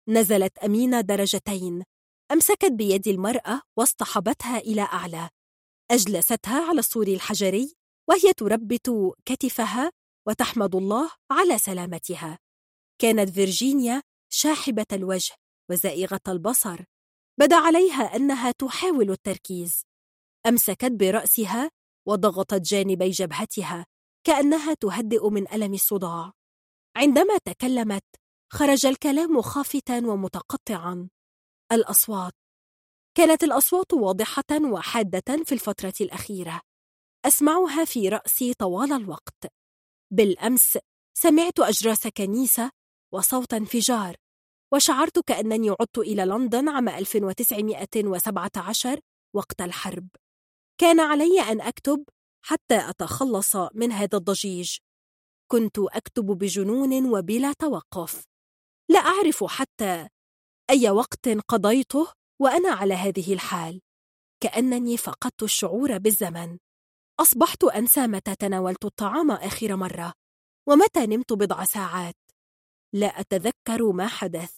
نزلت 0.10 0.58
أمينة 0.58 1.02
درجتين. 1.02 1.84
أمسكت 2.32 2.72
بيد 2.72 3.08
المرأة 3.08 3.62
واصطحبتها 3.78 4.58
إلى 4.58 4.82
أعلى. 4.82 5.30
أجلستها 5.92 6.70
على 6.70 6.80
السور 6.80 7.08
الحجري 7.08 7.76
وهي 8.10 8.34
تربت 8.38 9.16
كتفها 9.26 9.92
وتحمد 10.28 10.76
الله 10.76 11.12
على 11.32 11.58
سلامتها. 11.58 12.40
كانت 13.02 13.30
فيرجينيا 13.30 14.02
شاحبة 14.30 14.86
الوجه 14.94 15.36
وزائغة 15.72 16.22
البصر. 16.28 16.84
بدا 17.40 17.56
عليها 17.56 18.16
أنها 18.16 18.52
تحاول 18.52 19.12
التركيز. 19.12 19.82
أمسكت 20.48 20.92
برأسها 20.92 21.72
وضغطت 22.08 22.62
جانبي 22.62 23.10
جبهتها 23.10 23.86
كأنها 24.24 24.74
تهدئ 24.74 25.30
من 25.30 25.48
ألم 25.54 25.74
الصداع. 25.74 26.32
عندما 26.98 27.38
تكلمت 27.38 28.04
خرج 28.50 28.86
الكلام 28.86 29.42
خافتا 29.42 29.98
ومتقطعا. 29.98 31.10
الأصوات. 31.72 32.34
كانت 33.18 33.44
الأصوات 33.44 33.94
واضحة 33.94 34.44
وحادة 34.72 35.44
في 35.46 35.52
الفترة 35.52 35.94
الأخيرة. 36.02 36.62
أسمعها 37.26 37.86
في 37.86 38.10
رأسي 38.10 38.54
طوال 38.54 38.94
الوقت. 38.94 39.48
بالأمس 40.14 40.78
سمعت 41.18 41.60
أجراس 41.60 42.08
كنيسة 42.08 42.72
وصوت 43.14 43.54
انفجار 43.54 44.16
وشعرت 44.74 45.20
كأنني 45.20 45.70
عدت 45.70 45.98
إلى 45.98 46.26
لندن 46.26 46.70
عام 46.70 46.90
1917 46.90 49.00
وقت 49.36 49.62
الحرب. 49.62 50.08
كان 50.78 51.00
علي 51.00 51.42
أن 51.42 51.62
أكتب 51.62 52.04
حتى 52.46 52.90
أتخلص 52.90 53.56
من 53.56 53.92
هذا 53.92 54.18
الضجيج. 54.18 54.78
كنت 55.52 55.80
أكتب 55.80 56.26
بجنون 56.26 57.14
وبلا 57.14 57.54
توقف. 57.54 58.37
لا 58.90 59.00
أعرف 59.00 59.44
حتى 59.44 60.10
أي 60.70 60.90
وقت 60.90 61.30
قضيته 61.30 62.08
وأنا 62.42 62.70
على 62.70 62.94
هذه 62.94 63.34
الحال. 63.34 63.82
كأنني 64.44 64.98
فقدت 64.98 65.44
الشعور 65.44 65.98
بالزمن. 65.98 66.58
أصبحت 67.20 67.64
أنسى 67.64 68.08
متى 68.08 68.36
تناولت 68.36 68.86
الطعام 68.86 69.32
آخر 69.32 69.76
مرة 69.76 70.14
ومتى 70.70 71.06
نمت 71.06 71.34
بضع 71.34 71.64
ساعات. 71.64 72.16
لا 72.94 73.08
أتذكر 73.08 73.92
ما 73.92 74.08
حدث. 74.08 74.58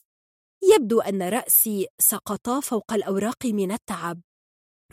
يبدو 0.76 1.02
أن 1.02 1.30
رأسي 1.30 1.88
سقط 2.02 2.50
فوق 2.50 2.94
الأوراق 2.94 3.46
من 3.46 3.72
التعب. 3.72 4.22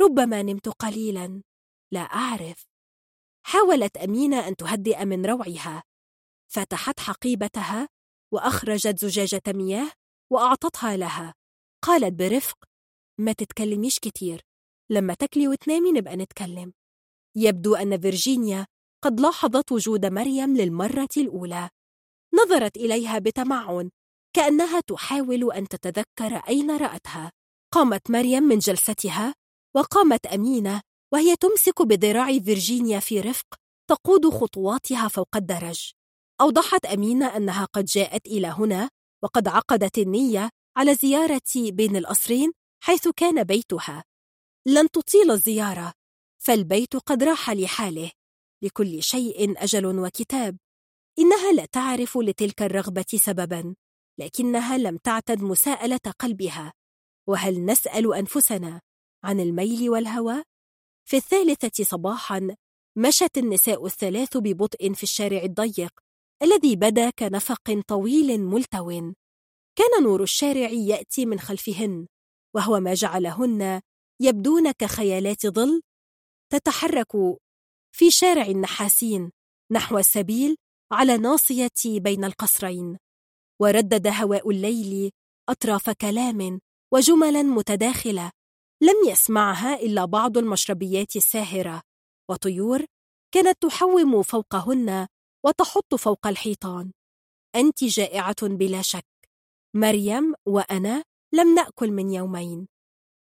ربما 0.00 0.42
نمت 0.42 0.68
قليلا. 0.68 1.42
لا 1.92 2.00
أعرف. 2.00 2.66
حاولت 3.46 3.96
أمينة 3.96 4.48
أن 4.48 4.56
تهدئ 4.56 5.04
من 5.04 5.26
روعها. 5.26 5.82
فتحت 6.52 7.00
حقيبتها 7.00 7.88
وأخرجت 8.32 9.04
زجاجة 9.04 9.42
مياه 9.48 9.92
وأعطتها 10.32 10.96
لها. 10.96 11.34
قالت 11.84 12.12
برفق 12.14 12.64
ما 13.20 13.32
تتكلميش 13.32 13.98
كتير 13.98 14.40
لما 14.90 15.14
تاكلي 15.14 15.48
وتنامي 15.48 15.92
نبقى 15.92 16.16
نتكلم. 16.16 16.72
يبدو 17.36 17.74
أن 17.74 18.00
فيرجينيا 18.00 18.66
قد 19.04 19.20
لاحظت 19.20 19.72
وجود 19.72 20.06
مريم 20.06 20.56
للمرة 20.56 21.08
الأولى. 21.16 21.70
نظرت 22.34 22.76
إليها 22.76 23.18
بتمعن 23.18 23.90
كأنها 24.36 24.80
تحاول 24.80 25.52
أن 25.52 25.68
تتذكر 25.68 26.36
أين 26.48 26.76
رأتها. 26.76 27.32
قامت 27.74 28.10
مريم 28.10 28.42
من 28.42 28.58
جلستها 28.58 29.34
وقامت 29.76 30.26
أمينة 30.26 30.82
وهي 31.12 31.36
تمسك 31.36 31.82
بذراع 31.82 32.38
فيرجينيا 32.38 33.00
في 33.00 33.20
رفق 33.20 33.46
تقود 33.90 34.28
خطواتها 34.28 35.08
فوق 35.08 35.36
الدرج. 35.36 35.95
أوضحت 36.40 36.86
أمينة 36.86 37.36
أنها 37.36 37.64
قد 37.64 37.84
جاءت 37.84 38.26
إلى 38.26 38.46
هنا 38.46 38.90
وقد 39.22 39.48
عقدت 39.48 39.98
النية 39.98 40.50
على 40.76 40.94
زيارة 40.94 41.42
بين 41.56 41.96
القصرين 41.96 42.52
حيث 42.82 43.08
كان 43.08 43.44
بيتها. 43.44 44.04
لن 44.66 44.90
تطيل 44.90 45.30
الزيارة 45.30 45.92
فالبيت 46.38 46.96
قد 46.96 47.22
راح 47.22 47.50
لحاله. 47.50 48.10
لكل 48.62 49.02
شيء 49.02 49.62
أجل 49.62 49.86
وكتاب. 49.98 50.56
إنها 51.18 51.52
لا 51.52 51.64
تعرف 51.64 52.18
لتلك 52.18 52.62
الرغبة 52.62 53.04
سببا 53.14 53.74
لكنها 54.18 54.78
لم 54.78 54.96
تعتد 54.96 55.42
مساءلة 55.42 56.00
قلبها. 56.18 56.72
وهل 57.28 57.64
نسأل 57.64 58.14
أنفسنا 58.14 58.80
عن 59.24 59.40
الميل 59.40 59.90
والهوى؟ 59.90 60.42
في 61.08 61.16
الثالثة 61.16 61.84
صباحا 61.84 62.56
مشت 62.96 63.38
النساء 63.38 63.86
الثلاث 63.86 64.36
ببطء 64.36 64.92
في 64.92 65.02
الشارع 65.02 65.42
الضيق. 65.42 66.05
الذي 66.42 66.76
بدا 66.76 67.10
كنفق 67.10 67.82
طويل 67.88 68.40
ملتو. 68.40 69.12
كان 69.78 70.02
نور 70.02 70.22
الشارع 70.22 70.68
يأتي 70.70 71.26
من 71.26 71.38
خلفهن 71.38 72.06
وهو 72.54 72.80
ما 72.80 72.94
جعلهن 72.94 73.80
يبدون 74.20 74.72
كخيالات 74.72 75.46
ظل 75.46 75.82
تتحرك 76.52 77.12
في 77.96 78.10
شارع 78.10 78.46
النحاسين 78.46 79.30
نحو 79.72 79.98
السبيل 79.98 80.56
على 80.92 81.16
ناصية 81.16 81.70
بين 81.86 82.24
القصرين. 82.24 82.98
وردد 83.60 84.06
هواء 84.06 84.50
الليل 84.50 85.10
أطراف 85.48 85.90
كلام 85.90 86.60
وجملا 86.92 87.42
متداخلة. 87.42 88.30
لم 88.82 89.08
يسمعها 89.08 89.74
إلا 89.80 90.04
بعض 90.04 90.38
المشربيات 90.38 91.16
الساهرة. 91.16 91.82
وطيور 92.30 92.84
كانت 93.34 93.62
تحوم 93.62 94.22
فوقهن 94.22 95.06
وتحط 95.46 95.94
فوق 95.94 96.26
الحيطان. 96.26 96.92
أنت 97.54 97.84
جائعة 97.84 98.36
بلا 98.42 98.82
شك. 98.82 99.06
مريم 99.74 100.34
وأنا 100.46 101.04
لم 101.34 101.54
نأكل 101.54 101.90
من 101.90 102.10
يومين. 102.10 102.68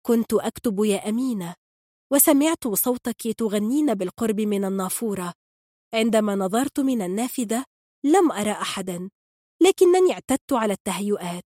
كنت 0.06 0.34
أكتب 0.34 0.84
يا 0.84 1.10
أمينة. 1.10 1.56
وسمعت 2.12 2.68
صوتك 2.68 3.28
تغنين 3.38 3.94
بالقرب 3.94 4.42
من 4.42 4.66
النافورة. 4.66 5.34
عندما 5.94 6.36
نظرت 6.36 6.80
من 6.80 7.02
النافذة 7.02 7.66
لم 8.06 8.32
أرى 8.32 8.52
أحدا. 8.52 9.10
لكنني 9.62 10.14
اعتدت 10.14 10.54
على 10.54 10.74
التهيؤات. 10.74 11.44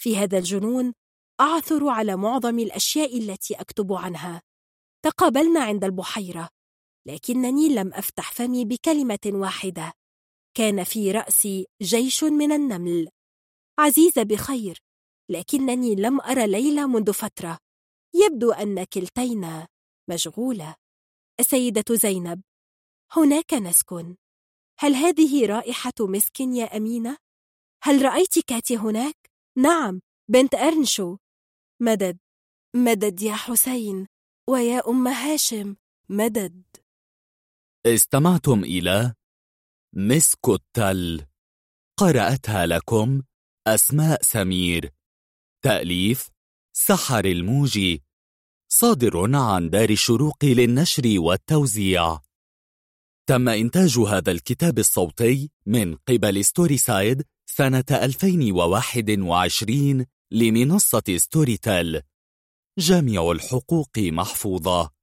في 0.00 0.16
هذا 0.16 0.38
الجنون 0.38 0.92
أعثر 1.40 1.88
على 1.88 2.16
معظم 2.16 2.58
الأشياء 2.58 3.18
التي 3.18 3.54
أكتب 3.54 3.92
عنها. 3.92 4.42
تقابلنا 5.04 5.60
عند 5.60 5.84
البحيرة. 5.84 6.48
لكنني 7.06 7.68
لم 7.68 7.94
أفتح 7.94 8.32
فمي 8.32 8.64
بكلمة 8.64 9.18
واحدة. 9.26 9.92
كان 10.54 10.84
في 10.84 11.12
رأسي 11.12 11.66
جيش 11.82 12.24
من 12.24 12.52
النمل. 12.52 13.08
عزيزة 13.78 14.22
بخير 14.22 14.78
لكنني 15.28 15.94
لم 15.94 16.20
أرى 16.20 16.46
ليلى 16.46 16.86
منذ 16.86 17.12
فترة. 17.12 17.58
يبدو 18.14 18.52
أن 18.52 18.84
كلتينا 18.84 19.68
مشغولة. 20.10 20.74
السيدة 21.40 21.84
زينب 21.90 22.42
هناك 23.16 23.54
نسكن. 23.54 24.16
هل 24.78 24.94
هذه 24.94 25.46
رائحة 25.46 25.92
مسك 26.00 26.40
يا 26.40 26.76
أمينة؟ 26.76 27.16
هل 27.82 28.02
رأيت 28.02 28.38
كاتي 28.46 28.76
هناك؟ 28.76 29.16
نعم 29.58 30.00
بنت 30.28 30.54
أرنشو. 30.54 31.16
مدد 31.80 32.18
مدد 32.76 33.22
يا 33.22 33.34
حسين 33.34 34.06
ويا 34.50 34.88
أم 34.88 35.08
هاشم. 35.08 35.76
مدد. 36.08 36.62
استمعتم 37.86 38.64
إلى 38.64 39.14
مسك 39.94 40.48
التل. 40.48 41.26
قرأتها 41.96 42.66
لكم 42.66 43.22
أسماء 43.66 44.22
سمير. 44.22 44.90
تأليف 45.62 46.30
سحر 46.72 47.24
الموجي. 47.24 48.02
صادر 48.68 49.36
عن 49.36 49.70
دار 49.70 49.90
الشروق 49.90 50.44
للنشر 50.44 51.14
والتوزيع. 51.16 52.18
تم 53.26 53.48
إنتاج 53.48 53.98
هذا 53.98 54.32
الكتاب 54.32 54.78
الصوتي 54.78 55.50
من 55.66 55.96
قبل 55.96 56.44
ستوري 56.44 56.78
سايد 56.78 57.22
سنة 57.46 57.84
2021 57.90 60.06
لمنصة 60.30 61.16
ستوري 61.16 61.56
تيل 61.56 62.02
جميع 62.78 63.30
الحقوق 63.30 63.98
محفوظة. 63.98 65.01